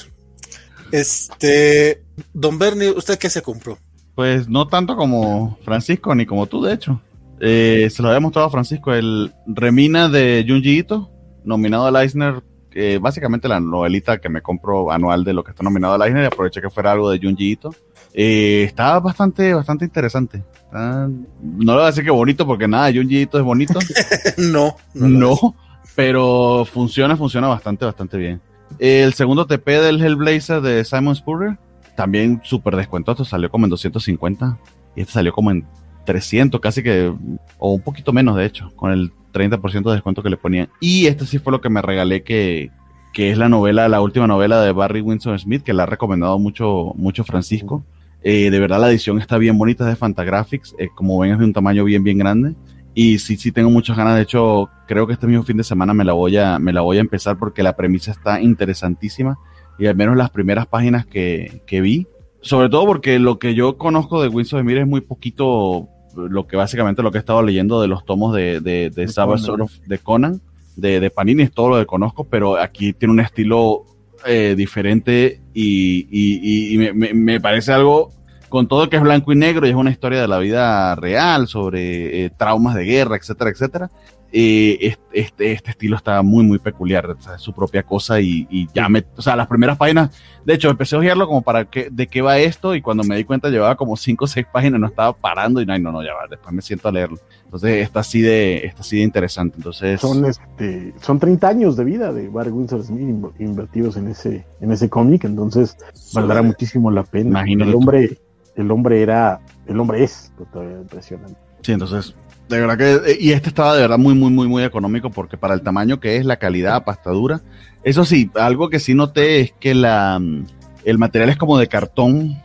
Este, 0.92 2.04
don 2.34 2.60
Bernie, 2.60 2.90
¿usted 2.92 3.18
qué 3.18 3.30
se 3.30 3.42
compró? 3.42 3.78
Pues 4.14 4.50
no 4.50 4.68
tanto 4.68 4.96
como 4.96 5.58
Francisco 5.64 6.14
ni 6.14 6.26
como 6.26 6.48
tú, 6.48 6.62
de 6.62 6.74
hecho. 6.74 7.02
Eh, 7.40 7.90
se 7.90 8.04
lo 8.04 8.10
había 8.10 8.20
mostrado 8.20 8.48
a 8.48 8.52
Francisco, 8.52 8.94
el 8.94 9.34
Remina 9.48 10.10
de 10.10 10.46
Junji 10.48 10.80
Ito, 10.80 11.10
nominado 11.44 11.88
al 11.88 11.96
Eisner, 11.96 12.44
eh, 12.74 13.00
básicamente 13.02 13.48
la 13.48 13.60
novelita 13.60 14.20
que 14.20 14.30
me 14.30 14.42
compro 14.42 14.92
anual 14.92 15.24
de 15.24 15.34
lo 15.34 15.44
que 15.44 15.52
está 15.52 15.64
nominado 15.64 15.94
al 15.94 16.02
Eisner 16.04 16.24
y 16.24 16.28
aproveché 16.28 16.62
que 16.62 16.70
fuera 16.70 16.92
algo 16.92 17.10
de 17.10 17.20
Junji 17.22 17.52
Ito. 17.52 17.74
Eh, 18.14 18.64
está 18.64 19.00
bastante, 19.00 19.54
bastante 19.54 19.86
interesante. 19.86 20.44
Está- 20.66 21.08
no 21.08 21.72
le 21.74 21.74
voy 21.74 21.84
a 21.84 21.88
decir 21.88 22.04
que 22.04 22.12
bonito 22.12 22.46
porque 22.46 22.68
nada, 22.68 22.92
Junji 22.94 23.22
Ito 23.22 23.38
es 23.40 23.44
bonito. 23.44 23.80
no, 24.38 24.76
no, 24.94 25.56
pero 25.96 26.66
funciona, 26.66 27.16
funciona 27.18 27.48
bastante, 27.48 27.86
bastante 27.86 28.18
bien. 28.18 28.42
El 28.80 29.14
segundo 29.14 29.46
TP 29.46 29.82
del 29.82 30.02
Hellblazer 30.02 30.62
de 30.62 30.86
Simon 30.86 31.16
Spurrier, 31.16 31.58
también 31.96 32.42
súper 32.44 32.76
descuento, 32.76 33.14
salió 33.26 33.50
como 33.52 33.66
en 33.66 33.70
250 33.70 34.58
y 34.96 35.02
este 35.02 35.14
salió 35.14 35.34
como 35.34 35.52
en 35.52 35.66
300, 36.06 36.60
casi 36.62 36.82
que, 36.82 37.14
o 37.60 37.74
un 37.74 37.82
poquito 37.82 38.14
menos 38.14 38.36
de 38.36 38.46
hecho, 38.46 38.72
con 38.76 38.92
el 38.92 39.12
30% 39.32 39.84
de 39.84 39.94
descuento 39.94 40.24
que 40.24 40.30
le 40.30 40.38
ponían. 40.38 40.70
Y 40.80 41.08
este 41.08 41.26
sí 41.26 41.40
fue 41.40 41.52
lo 41.52 41.62
que 41.62 41.70
me 41.70 41.82
regalé, 41.82 42.24
que, 42.24 42.72
que 43.14 43.32
es 43.32 43.38
la 43.38 43.50
novela, 43.50 43.88
la 43.90 44.02
última 44.02 44.28
novela 44.28 44.62
de 44.62 44.72
Barry 44.72 45.02
Winston 45.02 45.38
Smith, 45.38 45.64
que 45.64 45.74
la 45.74 45.84
ha 45.84 45.88
recomendado 45.88 46.38
mucho, 46.40 46.94
mucho 46.96 47.24
Francisco. 47.24 47.84
Eh, 48.24 48.52
de 48.52 48.60
verdad 48.60 48.80
la 48.80 48.90
edición 48.90 49.20
está 49.20 49.38
bien 49.38 49.58
bonita, 49.58 49.84
es 49.84 49.90
de 49.90 49.96
Fantagraphics, 49.96 50.76
eh, 50.78 50.90
como 50.94 51.18
ven 51.18 51.32
es 51.32 51.40
de 51.40 51.46
un 51.46 51.54
tamaño 51.54 51.84
bien, 51.84 52.04
bien 52.04 52.18
grande. 52.18 52.56
Y 52.94 53.20
sí, 53.20 53.38
sí 53.38 53.52
tengo 53.52 53.70
muchas 53.70 53.98
ganas. 53.98 54.16
De 54.16 54.24
hecho, 54.24 54.70
creo 54.88 55.08
que 55.08 55.14
este 55.14 55.28
mismo 55.28 55.44
fin 55.44 55.58
de 55.58 55.64
semana 55.64 55.94
me 55.94 56.04
la 56.04 56.14
voy 56.14 56.38
a, 56.38 56.60
me 56.60 56.74
la 56.74 56.82
voy 56.82 56.98
a 56.98 57.02
empezar 57.02 57.38
porque 57.38 57.64
la 57.64 57.76
premisa 57.76 58.12
está 58.12 58.42
interesantísima. 58.42 59.40
Y 59.80 59.88
al 59.88 59.96
menos 59.96 60.18
las 60.18 60.30
primeras 60.30 60.68
páginas 60.68 61.06
que, 61.06 61.62
que 61.66 61.82
vi. 61.82 62.08
Sobre 62.42 62.70
todo 62.70 62.86
porque 62.86 63.20
lo 63.20 63.40
que 63.40 63.54
yo 63.54 63.78
conozco 63.78 64.22
de 64.22 64.28
Winston 64.28 64.62
Smith 64.62 64.78
es 64.78 64.88
muy 64.88 65.02
poquito 65.02 65.88
lo 66.16 66.48
que 66.48 66.56
básicamente 66.58 67.02
lo 67.04 67.12
que 67.12 67.18
he 67.18 67.20
estado 67.20 67.42
leyendo 67.42 67.82
de 67.82 67.88
los 67.88 68.06
tomos 68.06 68.34
de, 68.36 68.60
de, 68.62 68.90
de, 68.90 69.04
Conan. 69.26 69.46
De 69.88 69.98
Conan, 70.00 70.42
de, 70.76 71.00
de 71.00 71.10
Panini, 71.10 71.44
es 71.44 71.52
todo 71.52 71.70
lo 71.70 71.80
que 71.80 71.86
conozco, 71.86 72.24
pero 72.26 72.58
aquí 72.58 72.94
tiene 72.94 73.14
un 73.14 73.20
estilo 73.20 73.86
eh, 74.26 74.54
diferente 74.58 75.42
y, 75.54 76.08
y- 76.12 76.40
y- 76.42 76.74
y 76.76 76.78
me, 76.78 76.94
me- 76.94 77.14
me 77.14 77.40
parece 77.40 77.74
algo 77.74 78.12
con 78.50 78.68
todo 78.68 78.90
que 78.90 78.98
es 78.98 79.02
blanco 79.02 79.32
y 79.32 79.36
negro 79.38 79.66
y 79.66 79.70
es 79.70 79.76
una 79.76 79.92
historia 79.92 80.20
de 80.22 80.28
la 80.28 80.38
vida 80.38 80.94
real 80.96 81.48
sobre 81.48 82.26
eh, 82.26 82.30
traumas 82.38 82.76
de 82.76 82.84
guerra, 82.84 83.16
etcétera, 83.16 83.50
etcétera. 83.50 83.90
Eh, 84.34 84.96
este, 85.12 85.52
este, 85.52 85.72
estilo 85.72 85.98
está 85.98 86.22
muy, 86.22 86.46
muy 86.46 86.58
peculiar, 86.58 87.06
o 87.10 87.20
sea, 87.22 87.36
es 87.36 87.42
su 87.42 87.52
propia 87.54 87.84
cosa 87.84 88.22
y, 88.22 88.48
y 88.50 88.66
ya 88.74 88.88
me, 88.88 89.04
o 89.18 89.22
sea, 89.22 89.36
las 89.36 89.48
primeras 89.48 89.78
páginas, 89.78 90.10
de 90.46 90.54
hecho, 90.54 90.70
empecé 90.70 90.96
a 90.96 91.00
ojearlo 91.00 91.28
como 91.28 91.42
para 91.42 91.66
qué, 91.66 91.90
de 91.92 92.08
qué 92.08 92.22
va 92.22 92.38
esto 92.38 92.74
y 92.74 92.82
cuando 92.82 93.04
me 93.04 93.18
di 93.18 93.26
cuenta 93.26 93.50
llevaba 93.50 93.76
como 93.76 93.98
cinco 93.98 94.24
o 94.24 94.28
seis 94.30 94.46
páginas, 94.50 94.80
no 94.80 94.88
estaba 94.88 95.12
parando 95.12 95.62
y 95.62 95.66
no, 95.66 95.78
no, 95.80 95.92
no, 95.92 96.02
ya 96.02 96.14
va, 96.14 96.28
después 96.30 96.54
me 96.56 96.62
siento 96.62 96.88
a 96.88 96.94
leerlo. 96.94 97.18
Entonces, 97.44 97.84
está 97.84 98.00
así 98.00 98.22
de, 98.22 98.66
está 98.66 98.82
así 98.82 98.98
de 98.98 99.04
interesante. 99.04 99.58
Entonces, 99.58 100.00
Son, 100.00 100.24
este, 100.24 100.94
son 101.02 101.20
30 101.20 101.48
años 101.50 101.76
de 101.76 101.84
vida 101.84 102.14
de 102.14 102.30
Barry 102.30 102.52
Winsor 102.52 102.84
Smith 102.84 103.02
in- 103.02 103.30
invertidos 103.46 103.98
en 103.98 104.08
ese, 104.08 104.46
en 104.62 104.72
ese 104.72 104.90
cómic, 104.90 105.26
entonces 105.26 105.76
valdrá 106.14 106.42
muchísimo 106.42 106.90
la 106.90 107.04
pena. 107.04 107.30
Imagínate 107.32 107.66
el 107.70 107.72
tú. 107.74 107.78
hombre, 107.80 108.18
el 108.56 108.72
hombre 108.72 109.02
era, 109.02 109.42
el 109.68 109.78
hombre 109.78 110.06
es 110.06 110.32
todavía 110.54 110.78
impresionante. 110.78 111.36
Sí, 111.64 111.74
entonces, 111.74 112.16
de 112.52 112.60
verdad 112.60 112.78
que, 112.78 113.12
eh, 113.12 113.18
y 113.20 113.32
este 113.32 113.50
estaba 113.50 113.74
de 113.76 113.82
verdad 113.82 113.98
muy, 113.98 114.14
muy, 114.14 114.30
muy, 114.32 114.48
muy 114.48 114.64
económico 114.64 115.10
porque 115.10 115.38
para 115.38 115.54
el 115.56 115.62
tamaño 115.62 116.00
que 116.00 116.18
es, 116.18 116.26
la 116.26 116.38
calidad, 116.38 116.84
pastadura. 116.84 117.42
Eso 117.84 118.06
sí, 118.06 118.30
algo 118.36 118.70
que 118.70 118.80
sí 118.80 118.94
noté 118.94 119.40
es 119.40 119.54
que 119.60 119.74
la, 119.74 120.20
mm, 120.20 120.46
el 120.86 120.98
material 121.00 121.30
es 121.30 121.38
como 121.38 121.58
de 121.58 121.68
cartón, 121.68 122.38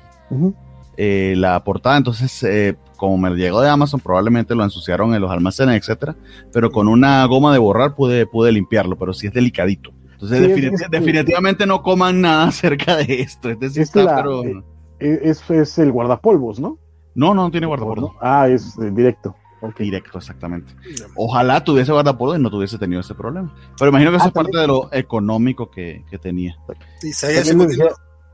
eh, 0.97 1.35
la 1.37 1.63
portada, 1.63 1.97
entonces, 1.99 2.43
eh, 2.43 2.77
como 2.97 3.19
me 3.19 3.31
llegó 3.37 3.61
de 3.61 3.69
Amazon, 3.69 4.01
probablemente 4.01 4.55
lo 4.55 4.65
ensuciaron 4.65 5.15
en 5.15 5.21
los 5.21 5.31
almacenes, 5.31 5.77
etcétera, 5.77 6.17
pero 6.53 6.71
con 6.71 6.89
una 6.89 7.25
goma 7.27 7.53
de 7.53 7.59
borrar 7.59 7.95
pude, 7.95 8.27
pude 8.27 8.51
limpiarlo, 8.53 8.97
pero 8.97 9.13
sí 9.13 9.27
es 9.27 9.35
delicadito. 9.35 9.91
Entonces, 10.13 10.55
Sí, 10.55 10.67
es- 10.73 10.91
definitivamente 10.91 11.67
no 11.67 11.83
coman 11.83 12.23
nada 12.23 12.45
acerca 12.49 12.97
de 12.97 13.21
esto. 13.21 13.51
Este 13.51 13.69
sí 13.69 13.81
Es 13.83 13.89
está, 13.89 14.05
la- 14.05 14.17
pero... 14.17 14.43
Es, 14.99 15.51
es 15.51 15.79
el 15.79 15.93
guardapolvos, 15.93 16.59
¿no? 16.59 16.79
No, 17.15 17.35
no 17.35 17.51
tiene 17.51 17.67
guardapolvo. 17.67 18.15
Ah, 18.21 18.49
es 18.49 18.75
directo. 18.95 19.35
Ok. 19.61 19.79
Directo, 19.81 20.19
exactamente. 20.19 20.75
Ojalá 21.15 21.65
tuviese 21.65 21.93
guardapolvo 21.93 22.37
y 22.37 22.39
no 22.41 22.51
tuviese 22.51 22.79
tenido 22.79 23.01
ese 23.01 23.15
problema. 23.15 23.55
Pero 23.79 23.91
imagino 23.91 24.11
que 24.11 24.17
eso 24.19 24.27
Ah, 24.27 24.29
es 24.29 24.35
parte 24.35 24.59
de 24.59 24.67
lo 24.67 24.89
económico 24.93 25.71
que, 25.71 26.05
que 26.11 26.19
tenía. 26.19 26.57
También 26.67 27.59
le 27.59 27.67
decía, 27.67 27.89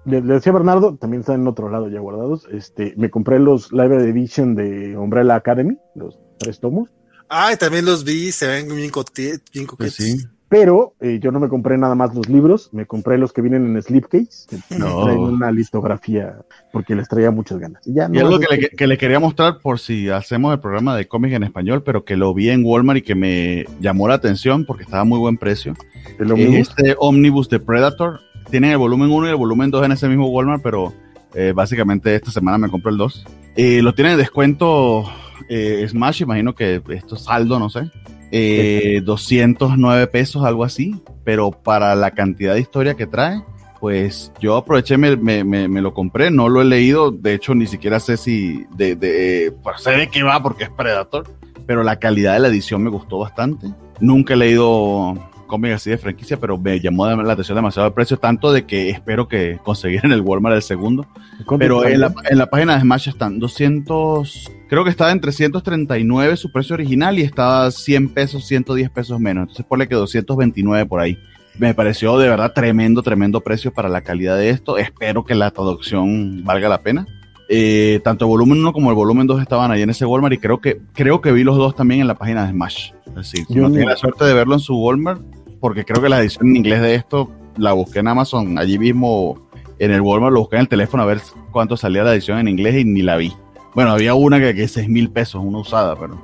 le, 0.04 0.20
le 0.20 0.34
decía 0.34 0.50
a 0.50 0.54
Bernardo, 0.54 0.96
también 0.96 1.20
están 1.20 1.40
en 1.42 1.48
otro 1.48 1.70
lado 1.70 1.88
ya 1.88 2.00
guardados. 2.00 2.48
Este, 2.50 2.94
me 2.96 3.10
compré 3.10 3.38
los 3.38 3.72
Library 3.72 4.10
Edition 4.10 4.54
de 4.54 4.96
Umbrella 4.96 5.36
Academy, 5.36 5.76
los 5.94 6.18
tres 6.38 6.58
tomos, 6.60 6.90
Ay, 7.34 7.56
también 7.56 7.86
los 7.86 8.04
vi, 8.04 8.30
se 8.30 8.46
ven 8.46 8.68
bien, 8.76 8.90
coquetos. 8.90 9.40
Pues 9.78 9.94
sí. 9.94 10.18
Pero 10.52 10.92
eh, 11.00 11.18
yo 11.18 11.32
no 11.32 11.40
me 11.40 11.48
compré 11.48 11.78
nada 11.78 11.94
más 11.94 12.14
los 12.14 12.28
libros, 12.28 12.68
me 12.72 12.84
compré 12.84 13.16
los 13.16 13.32
que 13.32 13.40
vienen 13.40 13.74
en 13.74 13.80
slipcase, 13.82 14.46
que 14.68 14.76
No. 14.78 15.04
traen 15.04 15.18
una 15.18 15.50
litografía, 15.50 16.40
porque 16.70 16.94
les 16.94 17.08
traía 17.08 17.30
muchas 17.30 17.58
ganas. 17.58 17.80
Y 17.86 17.94
ya 17.94 18.10
Y 18.12 18.18
algo 18.18 18.38
que 18.38 18.54
le, 18.54 18.68
que 18.68 18.86
le 18.86 18.98
quería 18.98 19.18
mostrar 19.18 19.60
por 19.60 19.78
si 19.78 20.10
hacemos 20.10 20.52
el 20.52 20.60
programa 20.60 20.94
de 20.94 21.08
cómics 21.08 21.34
en 21.36 21.44
español, 21.44 21.82
pero 21.82 22.04
que 22.04 22.18
lo 22.18 22.34
vi 22.34 22.50
en 22.50 22.66
Walmart 22.66 22.98
y 22.98 23.02
que 23.02 23.14
me 23.14 23.64
llamó 23.80 24.08
la 24.08 24.14
atención 24.16 24.66
porque 24.66 24.82
estaba 24.82 25.00
a 25.00 25.04
muy 25.06 25.18
buen 25.18 25.38
precio. 25.38 25.74
el 26.18 26.30
Omnibus. 26.30 26.68
este 26.68 26.96
Omnibus 26.98 27.48
de 27.48 27.58
Predator. 27.58 28.20
Tienen 28.50 28.72
el 28.72 28.76
volumen 28.76 29.10
1 29.10 29.28
y 29.28 29.30
el 29.30 29.36
volumen 29.36 29.70
2 29.70 29.86
en 29.86 29.92
ese 29.92 30.06
mismo 30.06 30.28
Walmart, 30.28 30.62
pero 30.62 30.92
eh, 31.34 31.54
básicamente 31.56 32.14
esta 32.14 32.30
semana 32.30 32.58
me 32.58 32.68
compré 32.68 32.92
el 32.92 32.98
2. 32.98 33.24
Eh, 33.56 33.80
lo 33.80 33.94
tienen 33.94 34.12
en 34.12 34.18
descuento 34.18 35.04
eh, 35.48 35.86
Smash, 35.88 36.20
imagino 36.20 36.54
que 36.54 36.82
esto 36.90 37.14
es 37.14 37.22
saldo, 37.22 37.58
no 37.58 37.70
sé. 37.70 37.90
Eh, 38.34 39.02
209 39.04 40.06
pesos, 40.06 40.44
algo 40.44 40.64
así, 40.64 40.96
pero 41.22 41.50
para 41.50 41.94
la 41.94 42.12
cantidad 42.12 42.54
de 42.54 42.60
historia 42.60 42.94
que 42.94 43.06
trae, 43.06 43.42
pues 43.78 44.32
yo 44.40 44.56
aproveché, 44.56 44.96
me, 44.96 45.16
me, 45.16 45.44
me, 45.44 45.68
me 45.68 45.82
lo 45.82 45.92
compré, 45.92 46.30
no 46.30 46.48
lo 46.48 46.62
he 46.62 46.64
leído, 46.64 47.10
de 47.10 47.34
hecho 47.34 47.54
ni 47.54 47.66
siquiera 47.66 48.00
sé 48.00 48.16
si, 48.16 48.64
de, 48.74 48.96
de, 48.96 49.52
pues 49.62 49.82
sé 49.82 49.90
de 49.90 50.08
qué 50.08 50.22
va 50.22 50.42
porque 50.42 50.64
es 50.64 50.70
Predator, 50.70 51.28
pero 51.66 51.82
la 51.82 51.98
calidad 51.98 52.32
de 52.32 52.40
la 52.40 52.48
edición 52.48 52.82
me 52.82 52.88
gustó 52.88 53.18
bastante. 53.18 53.66
Nunca 54.00 54.32
he 54.32 54.38
leído 54.38 55.14
cómics 55.52 55.74
así 55.74 55.90
de 55.90 55.98
franquicia, 55.98 56.38
pero 56.38 56.56
me 56.56 56.80
llamó 56.80 57.06
la 57.06 57.34
atención 57.34 57.56
demasiado 57.56 57.86
el 57.86 57.92
precio, 57.92 58.16
tanto 58.16 58.50
de 58.52 58.64
que 58.64 58.88
espero 58.88 59.28
que 59.28 59.58
conseguir 59.64 60.00
en 60.02 60.12
el 60.12 60.22
Walmart 60.22 60.56
el 60.56 60.62
segundo. 60.62 61.06
¿Cuánto 61.44 61.58
Pero 61.58 61.86
en 61.86 62.00
la, 62.00 62.14
en 62.30 62.38
la 62.38 62.46
página 62.46 62.74
de 62.74 62.80
Smash 62.80 63.10
están 63.10 63.38
200, 63.38 64.50
creo 64.66 64.82
que 64.82 64.88
estaba 64.88 65.12
en 65.12 65.20
339 65.20 66.38
su 66.38 66.50
precio 66.50 66.72
original 66.72 67.18
y 67.18 67.22
estaba 67.22 67.70
100 67.70 68.14
pesos, 68.14 68.46
110 68.46 68.88
pesos 68.88 69.20
menos. 69.20 69.42
Entonces 69.42 69.66
ponle 69.66 69.86
que 69.88 69.94
229 69.94 70.86
por 70.86 71.00
ahí. 71.00 71.18
Me 71.58 71.74
pareció 71.74 72.16
de 72.18 72.30
verdad 72.30 72.54
tremendo, 72.54 73.02
tremendo 73.02 73.42
precio 73.42 73.74
para 73.74 73.90
la 73.90 74.00
calidad 74.00 74.38
de 74.38 74.48
esto. 74.48 74.78
Espero 74.78 75.26
que 75.26 75.34
la 75.34 75.50
traducción 75.50 76.44
valga 76.44 76.70
la 76.70 76.78
pena. 76.78 77.06
Eh, 77.50 78.00
tanto 78.02 78.24
el 78.24 78.30
volumen 78.30 78.60
1 78.60 78.72
como 78.72 78.88
el 78.88 78.96
volumen 78.96 79.26
2 79.26 79.42
estaban 79.42 79.70
ahí 79.70 79.82
en 79.82 79.90
ese 79.90 80.06
Walmart 80.06 80.32
y 80.32 80.38
creo 80.38 80.62
que, 80.62 80.80
creo 80.94 81.20
que 81.20 81.32
vi 81.32 81.44
los 81.44 81.58
dos 81.58 81.76
también 81.76 82.00
en 82.00 82.06
la 82.06 82.14
página 82.14 82.46
de 82.46 82.52
Smash. 82.52 82.92
Decir, 83.14 83.44
Yo 83.50 83.60
no 83.60 83.70
tenía 83.70 83.90
la 83.90 83.96
suerte 83.96 84.24
de 84.24 84.32
verlo 84.32 84.54
en 84.54 84.60
su 84.60 84.74
Walmart 84.74 85.20
porque 85.62 85.86
creo 85.86 86.02
que 86.02 86.08
la 86.10 86.20
edición 86.20 86.48
en 86.48 86.56
inglés 86.56 86.82
de 86.82 86.94
esto 86.96 87.30
la 87.56 87.72
busqué 87.72 88.00
en 88.00 88.08
Amazon 88.08 88.58
allí 88.58 88.78
mismo 88.78 89.48
en 89.78 89.90
el 89.92 90.00
Walmart, 90.00 90.34
lo 90.34 90.40
busqué 90.40 90.56
en 90.56 90.62
el 90.62 90.68
teléfono 90.68 91.02
a 91.02 91.06
ver 91.06 91.20
cuánto 91.50 91.76
salía 91.76 92.02
la 92.02 92.12
edición 92.12 92.38
en 92.38 92.48
inglés 92.48 92.74
y 92.80 92.84
ni 92.84 93.00
la 93.02 93.16
vi. 93.16 93.32
Bueno, 93.74 93.92
había 93.92 94.14
una 94.14 94.38
que, 94.38 94.54
que 94.54 94.68
6 94.68 94.88
mil 94.88 95.10
pesos, 95.10 95.40
una 95.42 95.58
usada, 95.58 95.96
pero 95.98 96.14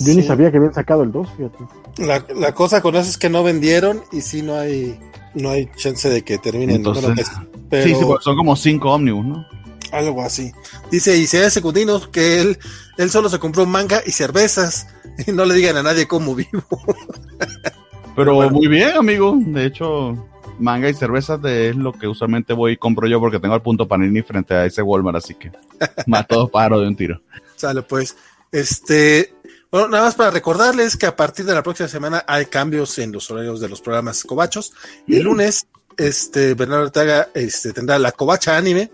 Yo 0.00 0.14
ni 0.14 0.22
Sí. 0.22 0.22
sabía 0.24 0.50
que 0.50 0.56
habían 0.56 0.74
sacado 0.74 1.02
el 1.02 1.12
2, 1.12 1.28
fíjate. 1.36 1.58
La, 1.98 2.24
la 2.40 2.54
cosa 2.54 2.80
con 2.80 2.96
eso 2.96 3.08
es 3.08 3.18
que 3.18 3.28
no 3.28 3.42
vendieron 3.44 4.02
y 4.12 4.22
sí 4.22 4.42
no 4.42 4.56
hay 4.56 4.98
no 5.34 5.50
hay 5.50 5.68
chance 5.76 6.08
de 6.08 6.22
que 6.22 6.38
terminen. 6.38 6.76
Entonces- 6.76 7.30
pero 7.68 7.84
sí, 7.84 7.94
sí, 7.94 8.04
porque 8.04 8.24
son 8.24 8.36
como 8.36 8.56
5 8.56 8.90
ómnibus, 8.92 9.24
¿no? 9.26 9.46
algo 9.92 10.22
así. 10.22 10.52
Dice 10.90 11.16
Isaías 11.18 11.52
Secundino 11.52 12.00
que 12.12 12.40
él, 12.40 12.58
él 12.96 13.10
solo 13.10 13.28
se 13.28 13.40
compró 13.40 13.66
manga 13.66 14.00
y 14.06 14.12
cervezas 14.12 14.86
y 15.26 15.32
no 15.32 15.44
le 15.44 15.54
digan 15.54 15.76
a 15.76 15.82
nadie 15.82 16.06
cómo 16.06 16.34
vivo. 16.36 16.62
Pero 18.16 18.34
Bueno. 18.34 18.52
muy 18.52 18.66
bien, 18.68 18.90
amigo. 18.96 19.36
De 19.38 19.64
hecho, 19.66 20.14
manga 20.58 20.88
y 20.88 20.94
cervezas 20.94 21.40
de- 21.40 21.70
es 21.70 21.76
lo 21.76 21.92
que 21.92 22.06
usualmente 22.06 22.52
voy 22.52 22.72
y 22.72 22.76
compro 22.76 23.06
yo 23.06 23.18
porque 23.20 23.38
tengo 23.38 23.54
el 23.54 23.62
punto 23.62 23.88
Panini 23.88 24.22
frente 24.22 24.54
a 24.54 24.64
ese 24.66 24.82
Walmart, 24.82 25.16
así 25.16 25.34
que 25.34 25.50
mato 26.06 26.36
dos 26.36 26.50
pájaros 26.50 26.82
de 26.82 26.88
un 26.88 26.96
tiro. 26.96 27.20
Sale 27.56 27.82
pues. 27.82 28.16
Este, 28.52 29.32
bueno, 29.70 29.88
nada 29.88 30.04
más 30.06 30.16
para 30.16 30.30
recordarles 30.32 30.96
que 30.96 31.06
a 31.06 31.14
partir 31.14 31.44
de 31.46 31.54
la 31.54 31.62
próxima 31.62 31.88
semana 31.88 32.24
hay 32.26 32.46
cambios 32.46 32.98
en 32.98 33.12
los 33.12 33.30
horarios 33.30 33.60
de 33.60 33.68
los 33.68 33.80
programas 33.80 34.24
Cobachos. 34.24 34.72
El 35.06 35.22
lunes, 35.22 35.66
este, 35.96 36.54
Bernardo 36.54 36.84
Ortega 36.86 37.28
este, 37.34 37.72
tendrá 37.72 37.98
la 38.00 38.10
Covacha 38.12 38.56
Anime 38.56 38.90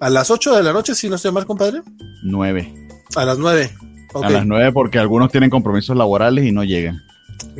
a 0.00 0.10
las 0.10 0.30
8 0.30 0.56
de 0.56 0.62
la 0.64 0.72
noche, 0.72 0.94
si 0.96 1.08
no 1.08 1.14
estoy 1.16 1.30
mal, 1.30 1.46
compadre. 1.46 1.82
9. 2.24 2.74
A 3.14 3.24
las 3.24 3.38
9. 3.38 3.70
Ok. 4.12 4.24
A 4.24 4.30
las 4.30 4.44
9 4.46 4.72
porque 4.72 4.98
algunos 4.98 5.30
tienen 5.30 5.50
compromisos 5.50 5.96
laborales 5.96 6.44
y 6.44 6.50
no 6.52 6.64
llegan. 6.64 7.00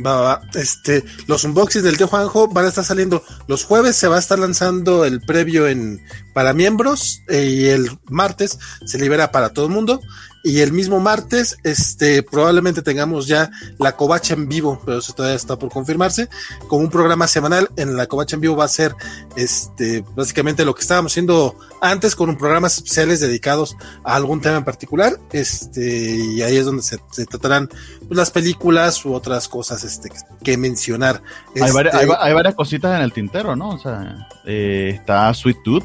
Va, 0.05 0.21
va. 0.21 0.41
Este, 0.53 1.03
los 1.27 1.43
unboxings 1.43 1.83
del 1.83 1.97
tío 1.97 2.07
Juanjo 2.07 2.47
van 2.47 2.65
a 2.65 2.69
estar 2.69 2.83
saliendo 2.83 3.23
los 3.47 3.63
jueves. 3.63 3.95
Se 3.95 4.07
va 4.07 4.17
a 4.17 4.19
estar 4.19 4.39
lanzando 4.39 5.05
el 5.05 5.21
previo 5.21 5.67
en 5.67 6.01
para 6.33 6.53
miembros 6.53 7.21
eh, 7.29 7.45
y 7.45 7.65
el 7.65 7.89
martes 8.05 8.59
se 8.85 8.99
libera 8.99 9.31
para 9.31 9.49
todo 9.53 9.65
el 9.65 9.71
mundo 9.71 10.01
y 10.43 10.61
el 10.61 10.71
mismo 10.71 10.99
martes, 10.99 11.57
este, 11.63 12.23
probablemente 12.23 12.81
tengamos 12.81 13.27
ya 13.27 13.49
la 13.79 13.95
covacha 13.95 14.33
en 14.33 14.47
vivo, 14.47 14.81
pero 14.85 14.99
eso 14.99 15.13
todavía 15.13 15.35
está 15.35 15.57
por 15.57 15.69
confirmarse, 15.69 16.29
como 16.67 16.83
un 16.83 16.89
programa 16.89 17.27
semanal. 17.27 17.69
En 17.75 17.97
la 17.97 18.07
covacha 18.07 18.35
en 18.35 18.41
vivo 18.41 18.55
va 18.55 18.65
a 18.65 18.69
ser, 18.69 18.95
este, 19.35 20.03
básicamente 20.15 20.63
lo 20.63 20.73
que 20.73 20.81
estábamos 20.81 21.11
haciendo 21.11 21.57
antes 21.81 22.15
con 22.15 22.29
un 22.29 22.37
programas 22.37 22.77
especiales 22.77 23.19
dedicados 23.19 23.75
a 24.03 24.15
algún 24.15 24.39
tema 24.39 24.57
en 24.57 24.63
particular, 24.63 25.19
este, 25.31 26.15
y 26.15 26.41
ahí 26.41 26.55
es 26.55 26.65
donde 26.65 26.83
se, 26.83 26.97
tratarán 27.25 27.67
pues, 27.67 28.17
las 28.17 28.31
películas 28.31 29.03
u 29.05 29.13
otras 29.13 29.47
cosas, 29.47 29.83
este, 29.83 30.09
que 30.43 30.57
mencionar. 30.57 31.21
Hay, 31.59 31.71
varias, 31.71 31.95
este, 31.95 32.55
cositas 32.55 32.95
en 32.95 33.01
el 33.01 33.11
tintero, 33.11 33.55
¿no? 33.55 33.69
O 33.69 33.79
sea, 33.79 34.27
eh, 34.45 34.91
está 34.93 35.33
Sweet 35.33 35.57
Tooth. 35.63 35.83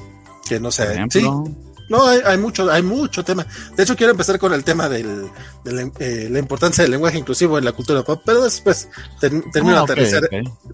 Que 0.48 0.60
no 0.60 0.70
sé, 0.70 1.05
sí 1.10 1.24
no, 1.93 2.07
hay, 2.07 2.39
mucho, 2.39 2.73
hay 2.73 2.83
mucho 2.83 3.23
tema. 3.23 3.47
De 3.77 3.83
hecho, 3.83 3.95
quiero 3.95 4.12
empezar 4.12 4.39
con 4.39 4.55
el 4.55 4.65
tema 4.65 4.89
del, 4.89 5.29
de 5.65 5.92
eh, 6.00 6.28
la, 6.31 6.39
importancia 6.39 6.82
del 6.82 6.91
lenguaje 6.91 7.18
inclusivo 7.18 7.58
en 7.58 7.65
la 7.65 7.73
cultura 7.73 8.02
pop, 8.02 8.23
pero 8.24 8.42
después 8.42 8.89
termino, 9.20 9.44
de 9.52 9.76
ah, 9.76 9.82
aterrizar, 9.82 10.28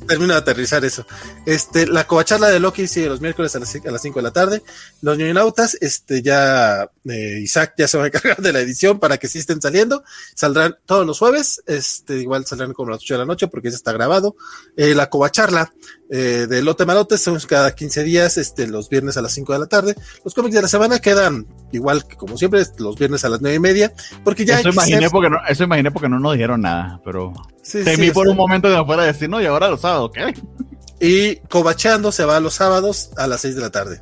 termino 0.06 0.32
de 0.32 0.38
aterrizar 0.38 0.84
eso. 0.84 1.06
Este, 1.44 1.86
la 1.86 2.06
covacharla 2.06 2.48
de 2.48 2.58
Loki 2.58 2.86
sigue 2.86 3.08
los 3.08 3.20
miércoles 3.20 3.54
a 3.54 3.58
las, 3.58 3.74
a 3.74 3.90
las 3.90 4.02
5 4.02 4.18
de 4.18 4.22
la 4.22 4.32
tarde. 4.32 4.62
Los 5.02 5.18
ñoñonautas, 5.18 5.76
este, 5.80 6.22
ya, 6.22 6.90
eh, 7.04 7.40
Isaac 7.42 7.74
ya 7.76 7.86
se 7.86 7.98
va 7.98 8.04
a 8.04 8.06
encargar 8.06 8.36
de 8.42 8.52
la 8.52 8.60
edición 8.60 8.98
para 8.98 9.18
que 9.18 9.28
sí 9.28 9.38
estén 9.38 9.60
saliendo. 9.60 10.02
Saldrán 10.34 10.76
todos 10.86 11.06
los 11.06 11.18
jueves, 11.18 11.62
este, 11.66 12.18
igual 12.18 12.46
saldrán 12.46 12.72
como 12.72 12.88
a 12.88 12.92
las 12.92 13.02
8 13.02 13.14
de 13.14 13.18
la 13.18 13.26
noche 13.26 13.48
porque 13.48 13.70
ya 13.70 13.76
está 13.76 13.92
grabado. 13.92 14.36
Eh, 14.76 14.94
la 14.94 15.10
covacharla, 15.10 15.72
eh, 16.10 16.46
de 16.48 16.62
Lote 16.62 16.86
Malote, 16.86 17.18
son 17.18 17.38
cada 17.40 17.74
15 17.74 18.02
días, 18.04 18.38
este, 18.38 18.66
los 18.66 18.88
viernes 18.88 19.18
a 19.18 19.22
las 19.22 19.32
5 19.32 19.52
de 19.52 19.58
la 19.58 19.66
tarde. 19.66 19.94
Los 20.24 20.34
cómics 20.34 20.54
de 20.54 20.62
la 20.62 20.68
semana 20.68 20.98
quedan 20.98 21.46
igual 21.72 22.06
que 22.06 22.16
como 22.16 22.36
siempre, 22.36 22.64
los 22.78 22.96
viernes 22.96 23.24
a 23.24 23.28
las 23.28 23.40
nueve 23.40 23.56
y 23.56 23.60
media, 23.60 23.92
porque 24.24 24.44
ya... 24.44 24.60
Eso 24.60 24.72
imaginé, 24.86 25.10
porque 25.10 25.30
no, 25.30 25.38
eso 25.48 25.64
imaginé 25.64 25.90
porque 25.90 26.08
no 26.08 26.18
nos 26.18 26.32
dijeron 26.32 26.60
nada, 26.62 27.00
pero 27.04 27.32
temí 27.70 28.10
por 28.10 28.28
un 28.28 28.36
momento 28.36 28.68
de 28.68 28.76
afuera 28.76 29.04
decir, 29.04 29.28
no, 29.28 29.40
y 29.40 29.46
ahora 29.46 29.68
los 29.68 29.80
sábados, 29.80 30.10
¿qué? 30.12 30.34
Y 31.00 31.36
Cobachando 31.48 32.12
se 32.12 32.24
va 32.24 32.40
los 32.40 32.54
sábados 32.54 33.10
a 33.16 33.26
las 33.26 33.40
6 33.42 33.54
de 33.56 33.60
la 33.60 33.70
tarde. 33.70 34.00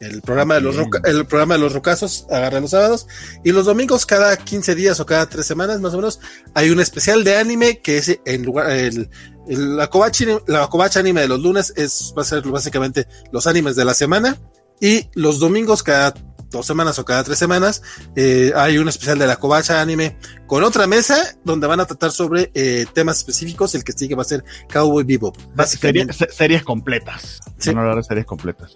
El 0.00 0.22
programa, 0.22 0.54
de 0.54 0.60
los 0.60 0.76
el 1.04 1.26
programa 1.26 1.54
de 1.54 1.60
los 1.60 1.72
rocazos 1.72 2.26
agarra 2.30 2.60
los 2.60 2.70
sábados 2.70 3.08
y 3.42 3.50
los 3.50 3.66
domingos 3.66 4.06
cada 4.06 4.36
15 4.36 4.76
días 4.76 5.00
o 5.00 5.06
cada 5.06 5.28
3 5.28 5.44
semanas 5.44 5.80
más 5.80 5.92
o 5.92 5.96
menos 5.96 6.20
hay 6.54 6.70
un 6.70 6.78
especial 6.78 7.24
de 7.24 7.36
anime 7.36 7.80
que 7.80 7.98
es 7.98 8.20
en 8.24 8.44
lugar 8.44 8.70
el, 8.70 9.10
la 9.48 9.90
covacha 9.90 10.24
la 10.46 10.68
covacha 10.68 11.00
anime 11.00 11.22
de 11.22 11.28
los 11.28 11.40
lunes 11.40 11.72
es 11.74 12.14
va 12.16 12.22
a 12.22 12.24
ser 12.24 12.42
básicamente 12.42 13.08
los 13.32 13.48
animes 13.48 13.74
de 13.74 13.84
la 13.84 13.92
semana 13.92 14.38
y 14.80 15.08
los 15.14 15.40
domingos 15.40 15.82
cada 15.82 16.14
dos 16.50 16.66
semanas 16.66 16.98
o 16.98 17.04
cada 17.04 17.24
tres 17.24 17.38
semanas, 17.38 17.82
eh, 18.16 18.52
hay 18.56 18.78
un 18.78 18.88
especial 18.88 19.18
de 19.18 19.26
la 19.26 19.36
Kobacha 19.36 19.80
Anime 19.80 20.16
con 20.46 20.64
otra 20.64 20.86
mesa 20.86 21.16
donde 21.44 21.66
van 21.66 21.80
a 21.80 21.86
tratar 21.86 22.10
sobre 22.10 22.50
eh, 22.54 22.86
temas 22.92 23.18
específicos. 23.18 23.74
El 23.74 23.84
que 23.84 23.92
sigue 23.92 24.14
va 24.14 24.22
a 24.22 24.24
ser 24.24 24.44
Cowboy 24.72 25.04
Bebop. 25.04 25.36
Básicamente. 25.54 26.14
Series, 26.30 26.62
completas. 26.62 27.40
Sí. 27.58 27.70
Van 27.70 27.78
a 27.78 27.80
hablar 27.82 27.96
de 27.96 28.02
series 28.04 28.26
completas. 28.26 28.72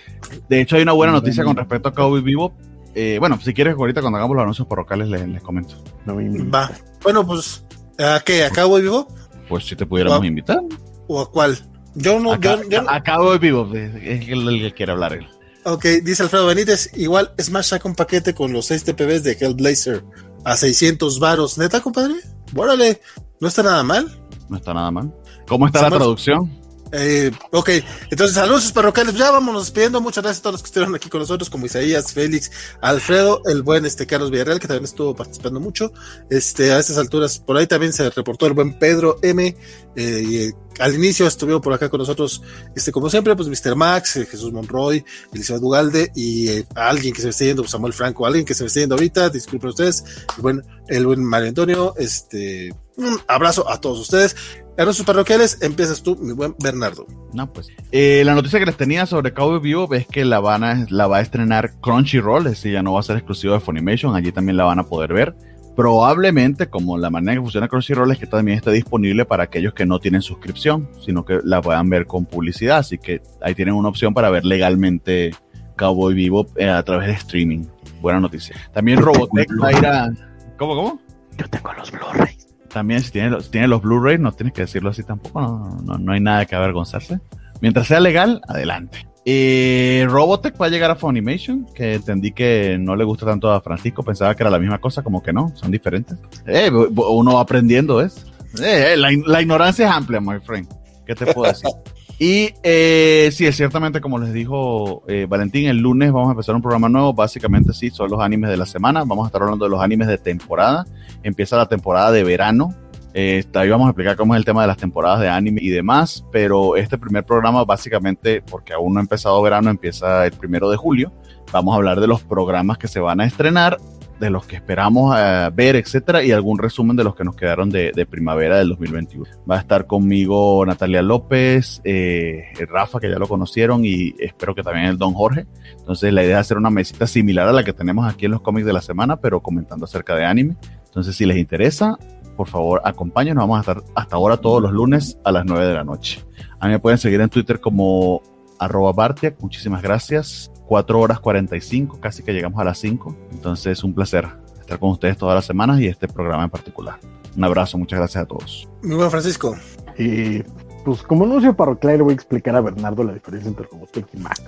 De 0.49 0.61
hecho, 0.61 0.77
hay 0.77 0.83
una 0.83 0.93
buena 0.93 1.13
noticia 1.13 1.45
con 1.45 1.57
respecto 1.57 1.89
a 1.89 1.93
Cowboy 1.95 2.21
Bebop. 2.21 2.53
Eh, 2.95 3.17
bueno, 3.19 3.41
si 3.41 3.55
quieres, 3.55 3.75
ahorita 3.75 4.03
cuando 4.03 4.19
hagamos 4.19 4.37
los 4.37 4.43
anuncios 4.43 4.69
parroquiales 4.69 5.09
les, 5.09 5.27
les 5.27 5.43
comento. 5.43 5.83
va. 6.07 6.71
Bueno, 7.03 7.27
pues, 7.27 7.65
¿a 7.99 8.21
qué? 8.25 8.45
¿A 8.45 8.51
Cowboy 8.51 8.83
Bebop? 8.83 9.11
Pues 9.49 9.65
si 9.65 9.77
te 9.77 9.87
pudiéramos 9.87 10.25
invitar. 10.25 10.61
¿O 11.09 11.21
a 11.21 11.31
cuál? 11.31 11.59
Yo 11.95 12.21
no. 12.21 12.35
A, 12.35 12.39
yo, 12.39 12.63
yo... 12.69 12.89
a 12.89 13.03
Cowboy 13.03 13.39
Bebop, 13.39 13.75
es 13.75 14.29
el, 14.29 14.49
el 14.49 14.61
que 14.61 14.73
quiere 14.75 14.93
hablar 14.93 15.15
él. 15.15 15.27
Ok, 15.65 15.85
dice 16.03 16.25
Alfredo 16.25 16.47
Benítez, 16.47 16.91
igual 16.95 17.33
Smash 17.41 17.67
saca 17.67 17.89
un 17.89 17.95
paquete 17.95 18.35
con 18.35 18.53
los 18.53 18.67
6 18.67 18.85
TPBs 18.85 19.23
de 19.23 19.37
Hellblazer 19.41 20.05
a 20.45 20.57
600 20.57 21.21
varos. 21.21 21.57
¿Neta, 21.57 21.81
compadre? 21.81 22.15
Órale, 22.55 23.01
no 23.41 23.49
está 23.49 23.63
nada 23.63 23.83
mal. 23.83 24.11
No 24.49 24.57
está 24.57 24.75
nada 24.75 24.91
mal. 24.91 25.15
¿Cómo 25.47 25.67
está 25.67 25.83
la 25.83 25.91
traducción? 25.91 26.62
Eh, 26.95 27.31
ok, 27.51 27.71
entonces 28.11 28.35
saludos 28.37 28.71
parroquiales, 28.71 29.15
ya 29.15 29.31
vámonos 29.31 29.65
despidiendo, 29.65 30.03
muchas 30.03 30.23
gracias 30.23 30.41
a 30.41 30.43
todos 30.43 30.53
los 30.55 30.63
que 30.63 30.67
estuvieron 30.67 30.95
aquí 30.95 31.09
con 31.09 31.21
nosotros, 31.21 31.49
como 31.49 31.65
Isaías, 31.65 32.13
Félix, 32.13 32.51
Alfredo, 32.83 33.41
el 33.47 33.63
buen 33.63 33.87
este 33.87 34.07
Carlos 34.07 34.31
Villarreal, 34.31 34.61
que 34.61 34.69
también 34.69 34.85
estuvo 34.85 35.17
participando 35.17 35.59
mucho, 35.59 35.91
este, 36.29 36.71
a 36.71 36.79
estas 36.79 36.99
alturas, 36.99 37.39
por 37.39 37.57
ahí 37.57 37.67
también 37.67 37.95
se 37.95 38.11
reportó 38.11 38.47
el 38.47 38.53
buen 38.53 38.79
Pedro 38.79 39.19
M, 39.23 39.57
eh, 39.97 40.25
y, 40.29 40.37
eh, 40.37 40.53
al 40.79 40.95
inicio 40.95 41.27
estuvieron 41.27 41.61
por 41.61 41.73
acá 41.73 41.89
con 41.89 41.99
nosotros, 41.99 42.43
este, 42.75 42.93
como 42.93 43.11
siempre, 43.11 43.35
pues 43.37 43.49
Mr. 43.49 43.75
Max, 43.75 44.17
eh, 44.17 44.27
Jesús 44.27 44.53
Monroy, 44.53 45.05
Elizabeth 45.33 45.63
Dugalde, 45.63 46.13
y 46.15 46.49
eh, 46.49 46.67
alguien 46.75 47.13
que 47.15 47.21
se 47.21 47.27
me 47.27 47.31
esté 47.31 47.47
yendo, 47.47 47.67
Samuel 47.67 47.93
Franco, 47.93 48.27
alguien 48.27 48.45
que 48.45 48.55
se 48.55 48.65
me 48.65 48.69
esté 48.69 48.81
yendo 48.81 48.95
ahorita, 48.95 49.29
disculpen 49.31 49.71
ustedes, 49.71 50.05
el 50.37 50.43
buen, 50.43 50.63
el 50.89 51.07
buen 51.07 51.25
Mario 51.25 51.49
Antonio, 51.49 51.95
este, 51.97 52.75
un 52.97 53.21
abrazo 53.27 53.69
a 53.69 53.81
todos 53.81 54.01
ustedes. 54.01 54.37
Anuncios 54.79 55.07
parroquiales, 55.07 55.59
empiezas 55.61 56.03
tú, 56.03 56.17
mi 56.17 56.33
buen 56.33 56.55
Bernardo. 56.63 57.07
No, 57.35 57.53
pues. 57.53 57.69
Eh, 57.91 58.23
la 58.25 58.35
noticia 58.35 58.59
que 58.59 58.67
les 58.67 58.77
tenía 58.77 59.05
sobre 59.05 59.35
Cowboy 59.35 59.61
Vivo 59.61 59.93
es 59.95 60.07
que 60.07 60.25
la, 60.25 60.41
van 60.41 60.65
a, 60.65 60.87
la 60.89 61.07
va 61.07 61.19
a 61.19 61.21
estrenar 61.21 61.73
Crunchyroll, 61.81 62.47
es 62.47 62.53
decir, 62.53 62.73
ya 62.73 62.83
no 62.83 62.95
va 62.95 63.01
a 63.01 63.03
ser 63.03 63.17
exclusivo 63.17 63.53
de 63.53 63.61
Funimation, 63.61 64.17
allí 64.17 64.33
también 64.33 64.57
la 64.57 64.65
van 64.65 64.79
a 64.79 64.85
poder 64.85 65.13
ver. 65.13 65.35
Probablemente, 65.77 66.69
como 66.69 66.99
la 66.99 67.11
manera 67.11 67.35
que 67.35 67.41
funciona 67.43 67.69
Crunchyroll 67.69 68.11
es 68.13 68.19
que 68.19 68.27
también 68.27 68.57
está 68.59 68.71
disponible 68.71 69.25
para 69.25 69.45
aquellos 69.45 69.73
que 69.75 69.87
no 69.87 69.99
tienen 70.01 70.21
suscripción, 70.21 70.89
sino 71.05 71.25
que 71.25 71.41
la 71.45 71.63
puedan 71.63 71.89
ver 71.89 72.07
con 72.07 72.27
publicidad. 72.27 72.79
Así 72.79 72.99
que 72.99 73.23
ahí 73.41 73.55
tienen 73.55 73.75
una 73.75 73.89
opción 73.89 74.13
para 74.13 74.31
ver 74.31 74.45
legalmente 74.45 75.35
Cowboy 75.77 76.15
Vivo 76.15 76.47
eh, 76.57 76.69
a 76.69 76.83
través 76.83 77.09
de 77.09 77.15
streaming. 77.15 77.65
Buena 78.03 78.21
noticia. 78.21 78.55
También 78.75 79.01
Robotech 79.01 79.49
va 79.63 79.69
a 79.69 79.73
ir 79.73 79.87
a. 79.87 80.13
¿Cómo, 80.59 80.75
cómo? 80.75 81.01
Yo 81.39 81.49
tengo 81.49 81.73
los 81.73 81.91
Blu-rays. 81.91 82.42
También 82.73 83.03
si 83.03 83.11
tiene 83.11 83.31
los, 83.31 83.51
tiene 83.51 83.69
los 83.69 83.83
Blu-ray, 83.83 84.19
no 84.19 84.33
tienes 84.33 84.55
que 84.55 84.63
decirlo 84.63 84.91
así 84.91 85.03
tampoco, 85.03 85.41
no, 85.85 85.99
no, 85.99 86.13
hay 86.13 86.21
nada 86.21 86.47
que 86.47 86.55
avergonzarse. 86.55 87.21
Mientras 87.61 87.87
sea 87.87 88.01
legal, 88.01 88.41
adelante. 88.49 89.07
Eh, 89.25 90.05
Robotech 90.09 90.61
va 90.61 90.67
a 90.67 90.69
llegar 90.69 90.91
a 90.91 90.97
Funimation, 90.97 91.67
que 91.75 91.95
entendí 91.95 92.33
que 92.33 92.77
no 92.81 92.97
le 92.97 93.05
gusta 93.05 93.27
tanto 93.27 93.53
a 93.53 93.61
Francisco, 93.61 94.03
pensaba 94.03 94.35
que 94.35 94.43
era 94.43 94.51
la 94.51 94.59
misma 94.59 94.79
cosa, 94.79 95.03
como 95.03 95.23
que 95.23 95.33
no, 95.33 95.53
son 95.55 95.71
diferentes. 95.71 96.17
Eh, 96.47 96.71
uno 96.71 97.35
va 97.35 97.41
aprendiendo, 97.41 98.01
¿es? 98.01 98.27
Eh, 98.63 98.97
la, 98.97 99.11
la, 99.27 99.43
ignorancia 99.43 99.87
es 99.87 99.93
amplia, 99.93 100.21
my 100.21 100.41
friend. 100.41 100.69
¿Qué 101.07 101.15
te 101.15 101.33
puedo 101.33 101.51
decir? 101.51 101.71
Y 102.19 102.51
eh, 102.63 103.31
sí, 103.33 103.47
es 103.47 103.57
ciertamente, 103.57 104.01
como 104.01 104.19
les 104.19 104.33
dijo 104.33 105.03
eh, 105.09 105.27
Valentín, 105.29 105.69
el 105.69 105.79
lunes 105.79 106.13
vamos 106.13 106.29
a 106.29 106.33
empezar 106.33 106.55
un 106.55 106.63
programa 106.63 106.89
nuevo. 106.89 107.13
Básicamente, 107.13 107.73
sí, 107.73 107.91
son 107.91 108.11
los 108.11 108.21
animes 108.21 108.51
de 108.51 108.57
la 108.57 108.67
semana. 108.67 109.05
Vamos 109.05 109.25
a 109.25 109.29
estar 109.29 109.43
hablando 109.43 109.65
de 109.65 109.71
los 109.71 109.81
animes 109.81 110.09
de 110.09 110.19
temporada. 110.19 110.85
Empieza 111.23 111.57
la 111.57 111.67
temporada 111.67 112.13
de 112.13 112.23
verano. 112.23 112.75
Eh, 113.15 113.45
ahí 113.55 113.69
vamos 113.69 113.87
a 113.87 113.91
explicar 113.91 114.17
cómo 114.17 114.35
es 114.35 114.39
el 114.39 114.45
tema 114.45 114.63
de 114.63 114.69
las 114.69 114.79
temporadas 114.79 115.21
de 115.21 115.29
anime 115.29 115.61
y 115.63 115.71
demás. 115.71 116.25
Pero 116.31 116.77
este 116.77 116.97
primer 116.97 117.25
programa, 117.25 117.65
básicamente, 117.65 118.43
porque 118.43 118.73
aún 118.73 118.95
no 118.95 119.01
ha 119.01 119.03
empezado 119.03 119.43
verano, 119.43 119.71
empieza 119.71 120.25
el 120.27 120.33
primero 120.33 120.71
de 120.71 120.77
julio. 120.77 121.13
Vamos 121.53 121.73
a 121.73 121.77
hablar 121.77 122.01
de 122.01 122.07
los 122.07 122.23
programas 122.23 122.79
que 122.79 122.89
se 122.89 123.01
van 123.01 123.21
a 123.21 123.27
estrenar 123.27 123.79
de 124.23 124.31
los 124.31 124.47
que 124.47 124.55
esperamos 124.55 125.17
eh, 125.19 125.51
ver, 125.53 125.75
etcétera, 125.75 126.23
y 126.23 126.31
algún 126.31 126.57
resumen 126.57 126.97
de 126.97 127.03
los 127.03 127.17
que 127.17 127.25
nos 127.25 127.35
quedaron 127.35 127.71
de, 127.71 128.07
primavera 128.09 128.59
del 128.59 128.69
2021. 128.69 129.25
Va 129.51 129.57
a 129.57 129.59
estar 129.59 129.89
conmigo 129.89 130.65
Natalia 130.65 131.03
López, 131.03 131.81
eh, 131.83 132.45
Rafa, 132.69 133.01
que 133.01 133.11
ya 133.11 133.19
lo 133.19 133.27
conocieron, 133.27 133.85
y 133.85 134.15
espero 134.21 134.55
que 134.55 134.63
también 134.63 134.87
el 134.87 134.97
Don 134.97 135.13
Jorge. 135.13 135.47
Entonces, 135.77 136.13
la 136.13 136.23
idea 136.23 136.37
es 136.37 136.43
hacer 136.43 136.57
una 136.57 136.71
mesita 136.71 137.09
similar 137.09 137.49
a 137.49 137.53
la 137.53 137.65
que 137.65 137.73
tenemos 137.73 138.09
aquí 138.09 138.27
en 138.27 138.31
los 138.31 138.43
cómics 138.43 138.65
de 138.65 138.73
la 138.73 138.81
semana, 138.81 139.17
pero 139.17 139.41
comentando 139.41 139.87
acerca 139.87 140.15
de 140.15 140.25
anime. 140.25 140.55
Entonces, 140.85 141.17
si 141.17 141.27
les 141.27 141.37
interesa, 141.37 141.99
por 142.37 142.47
favor, 142.47 142.81
acompáñenos. 142.85 143.43
Vamos 143.43 143.57
a 143.57 143.61
estar 143.61 143.83
hasta 143.97 144.15
ahora 144.15 144.37
todos 144.37 144.63
los 144.63 144.71
lunes 144.71 145.19
a 145.25 145.33
las 145.33 145.45
9 145.45 145.67
de 145.67 145.75
la 145.75 145.83
noche. 145.83 146.25
A 146.61 146.67
mí 146.69 146.73
me 146.73 146.79
pueden 146.79 146.99
seguir 146.99 147.21
en 147.21 147.29
Twitter 147.29 147.61
como 147.61 148.23
arroba 148.61 148.93
Bartiak. 148.93 149.41
Muchísimas 149.41 149.83
gracias. 149.83 150.52
4 150.73 150.99
horas 150.99 151.21
45, 151.21 152.01
casi 152.01 152.23
que 152.23 152.33
llegamos 152.33 152.59
a 152.59 152.65
las 152.65 152.79
5. 152.79 153.15
Entonces, 153.33 153.85
un 153.85 153.93
placer 153.93 154.27
estar 154.59 154.79
con 154.79 154.89
ustedes 154.89 155.19
todas 155.19 155.35
las 155.35 155.45
semanas 155.45 155.79
y 155.81 155.87
este 155.87 156.09
programa 156.09 156.45
en 156.45 156.49
particular. 156.49 156.99
Un 157.37 157.45
abrazo, 157.45 157.77
muchas 157.77 157.99
gracias 157.99 158.25
a 158.25 158.27
todos. 158.27 158.67
Muy 158.83 158.97
buen 158.97 159.11
Francisco. 159.11 159.55
Y 159.99 160.43
pues 160.83 161.03
como 161.03 161.27
anuncio 161.27 161.55
parroquial 161.55 161.99
le 161.99 162.03
voy 162.05 162.13
a 162.13 162.15
explicar 162.15 162.57
a 162.57 162.63
Bernardo 162.63 163.05
la 163.05 163.13
diferencia 163.13 163.51
entre 163.51 163.67
Robotech 163.67 164.07
y 164.15 164.17
Mac. 164.17 164.41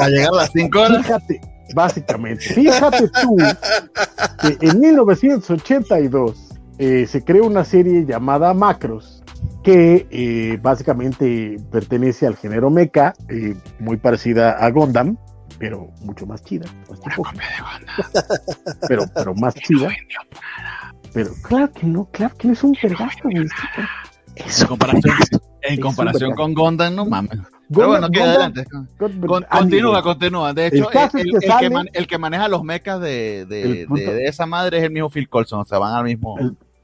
a 0.00 0.08
llegar 0.08 0.30
a 0.32 0.36
las 0.36 0.50
5 0.52 0.80
horas. 0.80 1.06
Fíjate, 1.06 1.40
básicamente, 1.76 2.42
fíjate 2.46 3.08
tú 3.22 3.36
que 4.42 4.66
en 4.66 4.80
1982 4.80 6.48
eh, 6.78 7.06
se 7.06 7.22
creó 7.22 7.46
una 7.46 7.64
serie 7.64 8.04
llamada 8.04 8.52
Macros 8.52 9.17
que 9.68 10.06
eh, 10.10 10.58
básicamente 10.62 11.58
pertenece 11.70 12.26
al 12.26 12.36
género 12.36 12.70
mecha, 12.70 13.12
eh, 13.28 13.54
muy 13.78 13.98
parecida 13.98 14.52
a 14.52 14.70
Gundam, 14.70 15.18
pero 15.58 15.90
mucho 16.00 16.24
más 16.24 16.42
chida. 16.42 16.64
pero, 18.88 19.04
pero 19.14 19.34
más 19.34 19.54
chida. 19.56 19.90
Pero 21.12 21.30
claro 21.42 21.70
que 21.70 21.86
no, 21.86 22.06
claro 22.10 22.34
que 22.38 22.48
no 22.48 22.54
es 22.54 22.64
un 22.64 22.74
vergazo, 22.82 23.28
En 23.28 24.66
comparación, 24.66 25.14
en 25.60 25.80
comparación 25.82 26.34
con 26.34 26.54
Gundam, 26.54 26.94
no 26.94 27.04
mames. 27.04 27.38
Pero 27.70 27.88
bueno, 27.88 28.08
que 28.08 28.22
adelante. 28.22 28.64
continúa, 28.96 30.02
continúa. 30.02 30.54
De 30.54 30.68
hecho, 30.68 30.88
el, 31.92 32.06
que, 32.06 32.16
maneja 32.16 32.48
los 32.48 32.64
mechas 32.64 33.02
de, 33.02 33.44
de, 33.44 34.24
esa 34.24 34.46
madre 34.46 34.78
es 34.78 34.84
el 34.84 34.92
mismo 34.92 35.10
Phil 35.10 35.28
Colson, 35.28 35.60
o 35.60 35.64
sea, 35.66 35.78
van 35.78 35.92
al 35.92 36.04
mismo. 36.04 36.38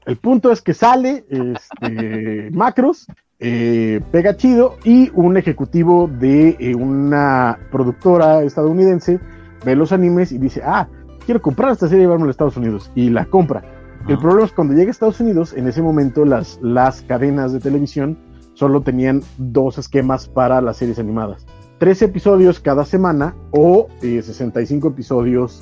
El, 0.05 0.17
punto 0.17 0.51
es 0.51 0.61
que 0.61 0.73
sale 0.73 1.25
este, 1.29 2.49
Macros, 2.53 3.07
eh, 3.39 4.01
pega 4.11 4.37
chido, 4.37 4.77
y 4.83 5.11
un 5.13 5.37
ejecutivo 5.37 6.07
de 6.07 6.55
eh, 6.59 6.75
una 6.75 7.59
productora 7.71 8.43
estadounidense 8.43 9.19
ve 9.65 9.75
los 9.75 9.91
animes 9.91 10.31
y 10.31 10.37
dice: 10.37 10.61
Ah, 10.63 10.87
quiero 11.25 11.41
comprar 11.41 11.71
esta 11.71 11.87
serie 11.87 12.03
y 12.03 12.05
llevarme 12.05 12.27
a 12.27 12.31
Estados 12.31 12.57
Unidos. 12.57 12.91
Y 12.95 13.09
la 13.09 13.25
compra. 13.25 13.63
El 14.07 14.19
problema 14.19 14.45
es 14.45 14.51
cuando 14.51 14.75
llega 14.75 14.89
a 14.89 14.91
Estados 14.91 15.19
Unidos, 15.19 15.53
en 15.53 15.67
ese 15.67 15.81
momento 15.81 16.25
las, 16.25 16.59
las 16.61 17.01
cadenas 17.01 17.53
de 17.53 17.59
televisión 17.59 18.17
solo 18.53 18.81
tenían 18.81 19.21
dos 19.37 19.77
esquemas 19.77 20.27
para 20.27 20.61
las 20.61 20.77
series 20.77 20.99
animadas. 20.99 21.45
Tres 21.77 22.01
episodios 22.01 22.59
cada 22.59 22.85
semana 22.85 23.35
o 23.51 23.87
65 24.01 24.87
eh, 24.87 24.91
episodios 24.91 25.61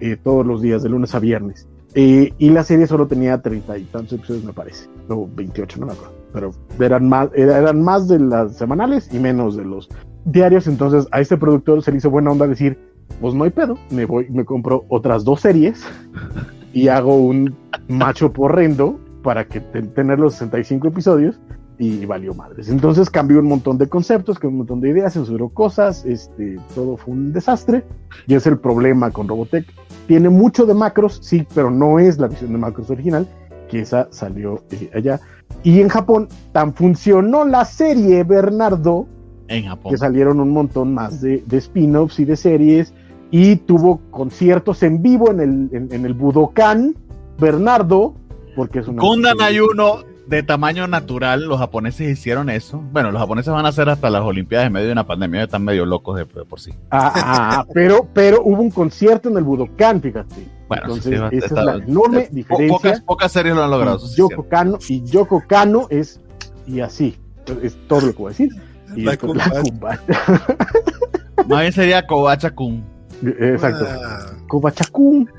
eh, 0.00 0.16
todos 0.22 0.44
los 0.44 0.60
días, 0.60 0.82
de 0.82 0.88
lunes 0.88 1.14
a 1.14 1.20
viernes. 1.20 1.68
Eh, 1.94 2.32
y 2.38 2.50
la 2.50 2.64
serie 2.64 2.86
solo 2.86 3.06
tenía 3.06 3.40
treinta 3.40 3.78
y 3.78 3.84
tantos 3.84 4.14
episodios, 4.14 4.44
me 4.44 4.52
parece. 4.52 4.88
O 5.08 5.28
28, 5.34 5.80
no 5.80 5.86
me 5.86 5.92
acuerdo. 5.92 6.14
Pero 6.32 6.50
eran 6.80 7.08
más, 7.08 7.28
eran 7.34 7.82
más 7.82 8.08
de 8.08 8.18
las 8.18 8.56
semanales 8.56 9.08
y 9.12 9.18
menos 9.18 9.56
de 9.56 9.64
los 9.64 9.88
diarios. 10.24 10.66
Entonces 10.66 11.06
a 11.12 11.20
este 11.20 11.36
productor 11.36 11.82
se 11.82 11.92
le 11.92 11.98
hizo 11.98 12.10
buena 12.10 12.32
onda 12.32 12.46
decir, 12.46 12.78
pues 13.20 13.34
no 13.34 13.44
hay 13.44 13.50
pedo, 13.50 13.78
me 13.90 14.06
voy, 14.06 14.28
me 14.30 14.44
compro 14.44 14.84
otras 14.88 15.24
dos 15.24 15.40
series 15.40 15.84
y 16.72 16.88
hago 16.88 17.16
un 17.16 17.54
macho 17.88 18.32
porrendo 18.32 18.98
para 19.22 19.46
que 19.46 19.60
tener 19.60 20.18
los 20.18 20.34
65 20.34 20.88
episodios 20.88 21.40
y 21.78 22.04
valió 22.06 22.34
madres. 22.34 22.68
Entonces 22.68 23.10
cambió 23.10 23.40
un 23.40 23.46
montón 23.46 23.78
de 23.78 23.88
conceptos, 23.88 24.38
cambió 24.38 24.50
un 24.50 24.58
montón 24.58 24.80
de 24.80 24.90
ideas, 24.90 25.14
censuró 25.14 25.48
cosas, 25.48 26.04
este, 26.04 26.58
todo 26.74 26.96
fue 26.96 27.14
un 27.14 27.32
desastre 27.32 27.84
y 28.26 28.34
es 28.34 28.46
el 28.46 28.58
problema 28.58 29.10
con 29.10 29.28
Robotech. 29.28 29.66
Tiene 30.06 30.28
mucho 30.28 30.66
de 30.66 30.74
macros, 30.74 31.18
sí, 31.22 31.46
pero 31.54 31.70
no 31.70 31.98
es 31.98 32.18
la 32.18 32.28
visión 32.28 32.52
de 32.52 32.58
macros 32.58 32.90
original, 32.90 33.26
que 33.68 33.80
esa 33.80 34.08
salió 34.10 34.62
eh, 34.70 34.90
allá. 34.94 35.20
Y 35.62 35.80
en 35.80 35.88
Japón 35.88 36.28
tan 36.52 36.74
funcionó 36.74 37.44
la 37.44 37.64
serie 37.64 38.22
Bernardo, 38.24 39.06
en 39.48 39.66
Japón. 39.66 39.92
que 39.92 39.98
salieron 39.98 40.40
un 40.40 40.50
montón 40.50 40.94
más 40.94 41.20
de, 41.20 41.42
de 41.46 41.56
spin-offs 41.58 42.18
y 42.18 42.24
de 42.24 42.36
series 42.36 42.92
y 43.30 43.56
tuvo 43.56 44.00
conciertos 44.10 44.82
en 44.84 45.02
vivo 45.02 45.30
en 45.30 45.40
el, 45.40 45.90
en, 45.92 46.04
el 46.04 46.14
Budokan 46.14 46.94
Bernardo, 47.40 48.14
porque 48.54 48.78
es 48.78 48.86
una... 48.86 49.00
Kundan 49.00 49.40
hay 49.40 49.58
uno 49.58 50.04
de 50.26 50.42
tamaño 50.42 50.86
natural, 50.86 51.44
los 51.44 51.58
japoneses 51.58 52.10
hicieron 52.10 52.50
eso. 52.50 52.82
Bueno, 52.92 53.10
los 53.10 53.20
japoneses 53.20 53.52
van 53.52 53.66
a 53.66 53.68
hacer 53.68 53.88
hasta 53.88 54.10
las 54.10 54.22
Olimpiadas 54.22 54.66
en 54.66 54.72
medio 54.72 54.86
de 54.86 54.92
una 54.92 55.06
pandemia, 55.06 55.44
están 55.44 55.64
medio 55.64 55.84
locos 55.84 56.16
de, 56.16 56.26
por 56.26 56.60
sí. 56.60 56.72
Ah, 56.90 57.12
ah, 57.14 57.50
ah, 57.58 57.66
pero, 57.74 58.08
pero 58.12 58.42
hubo 58.42 58.62
un 58.62 58.70
concierto 58.70 59.28
en 59.28 59.36
el 59.36 59.44
Budokan, 59.44 60.00
fíjate. 60.00 60.48
Bueno, 60.68 60.84
Entonces, 60.84 61.20
esa 61.32 61.46
es 61.46 61.52
la 61.52 61.74
enorme 61.74 62.28
diferencia. 62.30 62.76
Pocas, 62.76 63.00
pocas, 63.02 63.32
series 63.32 63.54
lo 63.54 63.64
han 63.64 63.70
logrado. 63.70 63.98
Y 64.02 64.16
Yoko, 64.16 64.48
Kano, 64.48 64.78
y 64.88 65.04
Yoko 65.04 65.42
Kano 65.46 65.86
es, 65.90 66.20
y 66.66 66.80
así, 66.80 67.18
es 67.62 67.76
todo 67.86 68.00
lo 68.00 68.12
que 68.12 68.18
voy 68.18 68.26
a 68.26 68.30
decir. 68.30 68.48
Y 68.96 69.02
la, 69.02 69.18
la 69.22 70.00
Más 71.48 71.60
bien 71.60 71.72
sería 71.72 72.06
Kobacha-kun. 72.06 72.94
Exacto. 73.22 73.86
Kobachakun. 74.48 75.30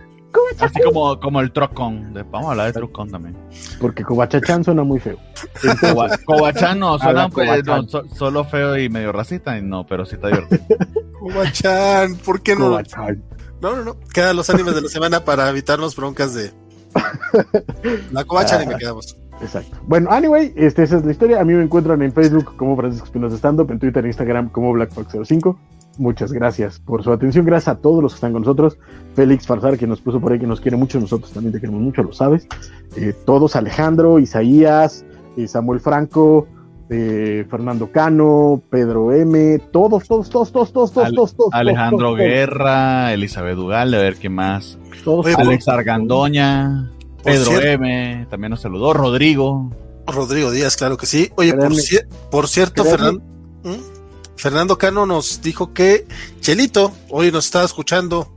Así 0.59 0.81
como, 0.81 1.19
como 1.19 1.41
el 1.41 1.51
Trocon. 1.51 2.13
Vamos 2.31 2.47
a 2.47 2.51
hablar 2.51 2.67
de 2.67 2.73
Trocon 2.73 3.09
también. 3.09 3.37
Porque 3.79 4.03
Kobachachan 4.03 4.63
suena 4.63 4.83
muy 4.83 4.99
feo. 4.99 5.17
Kobachan 6.25 6.79
no, 6.79 6.97
suena 6.99 7.29
solo 8.15 8.43
feo 8.45 8.77
y 8.77 8.89
medio 8.89 9.11
racista. 9.11 9.59
No, 9.61 9.85
pero 9.85 10.05
sí 10.05 10.15
está 10.15 10.27
divertido. 10.27 10.63
Kobachan, 11.19 12.15
¿por 12.17 12.41
qué 12.41 12.55
no? 12.55 12.79
No, 13.61 13.75
no, 13.75 13.83
no. 13.83 13.99
Quedan 14.13 14.35
los 14.35 14.49
animes 14.49 14.75
de 14.75 14.81
la 14.81 14.89
semana 14.89 15.23
para 15.23 15.49
evitarnos 15.49 15.95
broncas 15.95 16.33
de. 16.33 16.51
La 18.11 18.23
Kobachan 18.23 18.63
y 18.63 18.67
me 18.67 18.77
quedamos. 18.77 19.17
Exacto. 19.41 19.77
Bueno, 19.83 20.09
anyway, 20.11 20.53
este, 20.55 20.83
esa 20.83 20.97
es 20.97 21.05
la 21.05 21.11
historia. 21.11 21.41
A 21.41 21.43
mí 21.43 21.53
me 21.53 21.63
encuentran 21.63 22.01
en 22.01 22.13
Facebook 22.13 22.55
como 22.55 22.75
Francisco 22.77 23.05
Espinosa 23.05 23.35
Stand 23.35 23.59
Up, 23.59 23.71
en 23.71 23.79
Twitter 23.79 24.05
e 24.05 24.07
Instagram 24.07 24.49
como 24.49 24.73
BlackFox05 24.73 25.57
muchas 25.97 26.31
gracias 26.31 26.79
por 26.79 27.03
su 27.03 27.11
atención. 27.11 27.45
Gracias 27.45 27.75
a 27.75 27.81
todos 27.81 28.01
los 28.01 28.13
que 28.13 28.17
están 28.17 28.33
con 28.33 28.41
nosotros. 28.41 28.77
Félix 29.15 29.47
Farsar, 29.47 29.77
que 29.77 29.87
nos 29.87 30.01
puso 30.01 30.19
por 30.19 30.31
ahí, 30.31 30.39
que 30.39 30.47
nos 30.47 30.61
quiere 30.61 30.77
mucho. 30.77 30.99
Nosotros 30.99 31.31
también 31.31 31.53
te 31.53 31.59
queremos 31.59 31.81
mucho, 31.81 32.03
lo 32.03 32.13
sabes. 32.13 32.47
Eh, 32.95 33.13
todos, 33.25 33.55
Alejandro, 33.55 34.19
Isaías, 34.19 35.05
eh, 35.37 35.47
Samuel 35.47 35.79
Franco, 35.79 36.47
eh, 36.89 37.45
Fernando 37.49 37.91
Cano, 37.91 38.61
Pedro 38.69 39.11
M, 39.11 39.59
todos, 39.71 40.07
todos, 40.07 40.29
todos, 40.29 40.51
todos, 40.51 40.71
todos, 40.71 40.91
todos, 40.91 41.35
todos, 41.35 41.49
Alejandro 41.53 42.13
Guerra, 42.13 43.13
Elizabeth 43.13 43.55
Dugal, 43.55 43.93
a 43.93 43.97
ver 43.97 44.17
qué 44.17 44.29
más. 44.29 44.77
Todos, 45.03 45.25
Alex 45.35 45.67
Argandoña, 45.67 46.91
Pedro 47.23 47.59
M, 47.59 48.27
también 48.29 48.51
nos 48.51 48.61
saludó, 48.61 48.93
Rodrigo. 48.93 49.71
Rodrigo 50.07 50.51
Díaz, 50.51 50.75
claro 50.75 50.97
que 50.97 51.07
sí. 51.07 51.31
Oye, 51.35 51.53
por, 51.55 51.71
por, 52.29 52.47
cierto, 52.47 52.85
Fernando. 52.85 53.23
¿Mm? 53.63 53.94
Fernando 54.37 54.77
Cano 54.77 55.05
nos 55.05 55.41
dijo 55.41 55.73
que 55.73 56.07
Chelito 56.39 56.93
hoy 57.09 57.31
nos 57.31 57.45
está 57.45 57.63
escuchando. 57.63 58.33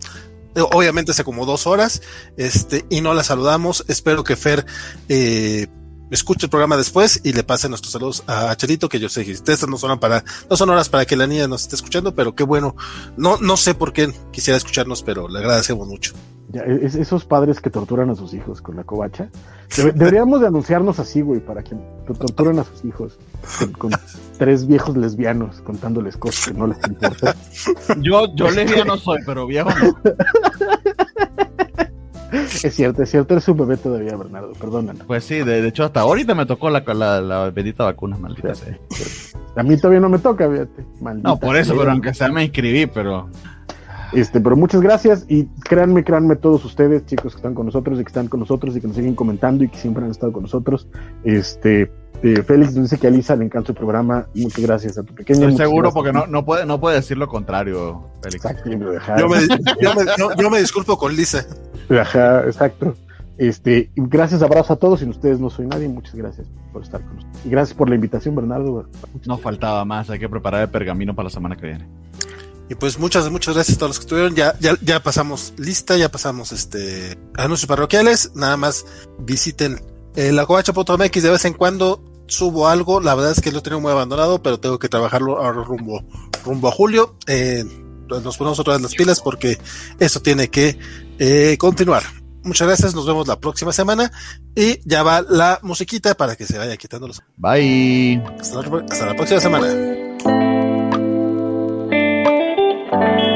Eh, 0.55 0.61
obviamente 0.61 1.13
hace 1.13 1.25
como 1.25 1.47
dos 1.47 1.67
horas, 1.67 2.03
este, 2.37 2.85
y 2.91 3.01
no 3.01 3.15
la 3.15 3.25
saludamos. 3.25 3.85
Espero 3.89 4.25
que 4.25 4.37
Fer 4.37 4.65
eh, 5.09 5.67
escuche 6.11 6.47
el 6.47 6.51
programa 6.51 6.77
después 6.77 7.21
y 7.25 7.33
le 7.33 7.45
pase 7.45 7.69
nuestros 7.69 7.93
saludos 7.93 8.23
a 8.27 8.55
Chelito, 8.57 8.89
que 8.89 8.99
yo 8.99 9.09
sé 9.09 9.25
que 9.25 9.33
estas 9.33 9.69
no 9.69 9.77
son 9.77 9.99
para, 9.99 10.25
no 10.49 10.57
son 10.57 10.71
horas 10.71 10.89
para 10.89 11.05
que 11.05 11.17
la 11.17 11.27
niña 11.27 11.49
nos 11.49 11.63
esté 11.63 11.77
escuchando, 11.77 12.15
pero 12.15 12.35
qué 12.35 12.45
bueno. 12.45 12.75
No, 13.17 13.39
no 13.39 13.57
sé 13.57 13.75
por 13.75 13.93
qué 13.93 14.13
quisiera 14.33 14.57
escucharnos, 14.57 15.03
pero 15.03 15.29
le 15.29 15.39
agradecemos 15.39 15.87
mucho. 15.87 16.15
Esos 16.53 17.25
padres 17.25 17.61
que 17.61 17.71
torturan 17.71 18.11
a 18.11 18.15
sus 18.15 18.33
hijos 18.33 18.63
con 18.63 18.77
la 18.77 18.85
covacha. 18.85 19.29
deberíamos 19.77 20.41
de 20.41 20.47
anunciarnos 20.47 20.99
así, 20.99 21.21
güey, 21.21 21.41
para 21.41 21.63
que 21.63 21.77
torturen 22.19 22.59
a 22.59 22.65
sus 22.65 22.85
hijos 22.85 23.19
con, 23.77 23.93
tres 24.39 24.67
viejos 24.67 24.97
lesbianos 24.97 25.61
contándoles 25.61 26.17
cosas 26.17 26.49
que 26.49 26.59
no 26.59 26.67
les 26.67 26.79
importan. 26.87 27.35
Yo, 28.01 28.35
yo 28.35 28.51
lesbiano 28.51 28.97
soy, 28.97 29.21
pero 29.27 29.47
viejo 29.47 29.71
no. 29.71 29.99
Es 32.31 32.75
cierto, 32.75 33.03
es 33.03 33.11
cierto, 33.11 33.33
eres 33.35 33.49
un 33.49 33.57
bebé 33.57 33.79
todavía, 33.79 34.15
Bernardo, 34.15 34.53
perdónanos. 34.53 35.07
Pues 35.07 35.25
sí, 35.25 35.37
de, 35.37 35.67
hecho 35.67 35.85
hasta 35.85 36.01
ahorita 36.01 36.35
me 36.35 36.45
tocó 36.45 36.69
la, 36.69 36.83
la, 37.23 37.51
bendita 37.51 37.85
vacuna, 37.85 38.19
maldita 38.19 38.55
sea. 38.55 38.79
A 39.57 39.63
mí 39.63 39.77
todavía 39.79 40.01
no 40.01 40.11
me 40.11 40.19
toca, 40.19 40.47
fíjate. 40.49 40.85
no, 41.23 41.39
por 41.39 41.57
eso, 41.57 41.75
pero 41.77 41.91
aunque 41.91 42.13
sea 42.13 42.29
me 42.29 42.45
inscribí, 42.45 42.87
pero... 42.87 43.31
Este, 44.13 44.41
pero 44.41 44.57
muchas 44.57 44.81
gracias 44.81 45.27
y 45.29 45.45
créanme, 45.47 46.03
créanme 46.03 46.37
todos 46.37 46.65
ustedes, 46.65 47.05
chicos 47.07 47.35
que 47.35 47.39
están 47.39 47.55
con 47.55 47.67
nosotros 47.67 48.01
y 48.01 48.05
que 48.05 48.09
están 48.09 48.29
con 48.29 48.41
nosotros 48.41 48.77
y 48.77 48.81
que 48.81 48.87
nos 48.87 48.97
siguen 48.97 49.15
comentando 49.15 49.65
y 49.65 49.69
que 49.69 49.77
siempre 49.77 50.05
han 50.05 50.11
estado 50.11 50.33
con 50.33 50.43
nosotros. 50.43 50.89
Este, 51.25 51.91
eh, 52.23 52.43
Félix 52.43 52.75
nos 52.75 52.91
dice 52.91 52.99
que 52.99 53.07
a 53.07 53.11
Lisa 53.11 53.37
le 53.37 53.45
encanta 53.45 53.73
el 53.73 53.77
programa. 53.77 54.27
Muchas 54.35 54.65
gracias 54.65 54.99
a 54.99 55.03
tu 55.03 55.15
pequeño. 55.15 55.49
Estoy 55.49 55.57
seguro 55.57 55.93
porque 55.93 56.13
no, 56.13 56.27
no, 56.27 56.45
puede, 56.45 56.67
no 56.67 56.81
puede 56.81 56.97
decir 56.97 57.17
lo 57.19 57.29
contrario, 57.29 58.09
Félix. 58.23 58.45
Exacto, 58.45 58.71
yo, 58.71 59.29
me, 59.29 59.39
yo, 60.37 60.51
me, 60.51 60.61
disculpo 60.61 60.99
con 60.99 61.15
Lisa. 61.15 61.47
Ajá, 61.91 62.45
exacto. 62.45 62.95
Este, 63.37 63.91
gracias, 63.95 64.43
abrazo 64.43 64.73
a 64.73 64.77
todos. 64.77 65.01
Sin 65.01 65.11
ustedes 65.11 65.39
no 65.39 65.49
soy 65.49 65.67
nadie. 65.67 65.89
Muchas 65.89 66.15
gracias 66.17 66.49
por 66.73 66.83
estar 66.83 67.01
con 67.03 67.17
nosotros. 67.17 67.41
Y 67.45 67.51
gracias 67.51 67.77
por 67.77 67.89
la 67.89 67.95
invitación, 67.95 68.35
Bernardo. 68.35 68.89
no 69.27 69.39
faltaba 69.39 69.85
más. 69.85 70.11
Hay 70.11 70.19
que 70.19 70.29
preparar 70.29 70.63
el 70.63 70.69
pergamino 70.69 71.15
para 71.15 71.25
la 71.25 71.31
semana 71.31 71.55
que 71.57 71.67
viene. 71.67 71.87
Y 72.71 72.75
pues 72.75 72.99
muchas, 72.99 73.31
muchas 73.31 73.55
gracias 73.55 73.77
a 73.77 73.79
todos 73.79 73.91
los 73.91 73.99
que 73.99 74.05
estuvieron. 74.05 74.35
Ya, 74.35 74.55
ya, 74.61 74.77
ya 74.83 75.03
pasamos 75.03 75.55
lista, 75.57 75.97
ya 75.97 76.11
pasamos 76.11 76.53
este 76.53 77.19
anuncios 77.35 77.67
parroquiales. 77.67 78.33
Nada 78.35 78.57
más 78.57 78.85
visiten 79.19 79.81
eh, 80.17 80.33
la 80.33 80.45
covacha.mx 80.47 81.23
de 81.23 81.31
vez 81.31 81.45
en 81.45 81.55
cuando 81.55 82.05
subo 82.27 82.69
algo. 82.69 83.01
La 83.01 83.15
verdad 83.15 83.33
es 83.33 83.41
que 83.41 83.53
lo 83.53 83.63
tengo 83.63 83.81
muy 83.81 83.91
abandonado, 83.91 84.43
pero 84.43 84.61
tengo 84.61 84.79
que 84.79 84.89
trabajarlo 84.89 85.39
ahora 85.39 85.63
rumbo, 85.65 86.05
rumbo 86.45 86.69
a 86.69 86.73
julio. 86.73 87.17
Eh, 87.27 87.65
nos 88.09 88.37
ponemos 88.37 88.59
otra 88.59 88.75
vez 88.75 88.83
las 88.83 88.95
pilas 88.95 89.21
porque 89.21 89.59
eso 89.99 90.21
tiene 90.21 90.49
que 90.49 90.79
eh, 91.19 91.57
continuar. 91.59 92.03
Muchas 92.45 92.67
gracias, 92.67 92.95
nos 92.95 93.07
vemos 93.07 93.27
la 93.29 93.41
próxima 93.41 93.73
semana 93.73 94.11
y 94.55 94.81
ya 94.89 95.03
va 95.03 95.23
la 95.23 95.59
musiquita 95.63 96.15
para 96.15 96.37
que 96.37 96.47
se 96.47 96.57
vaya 96.57 96.77
quitando 96.77 97.09
los. 97.09 97.23
Bye. 97.37 98.23
hasta 98.41 99.07
la 99.07 99.15
próxima 99.15 99.41
semana. 99.41 100.08
Thank 103.01 103.21
you. 103.23 103.28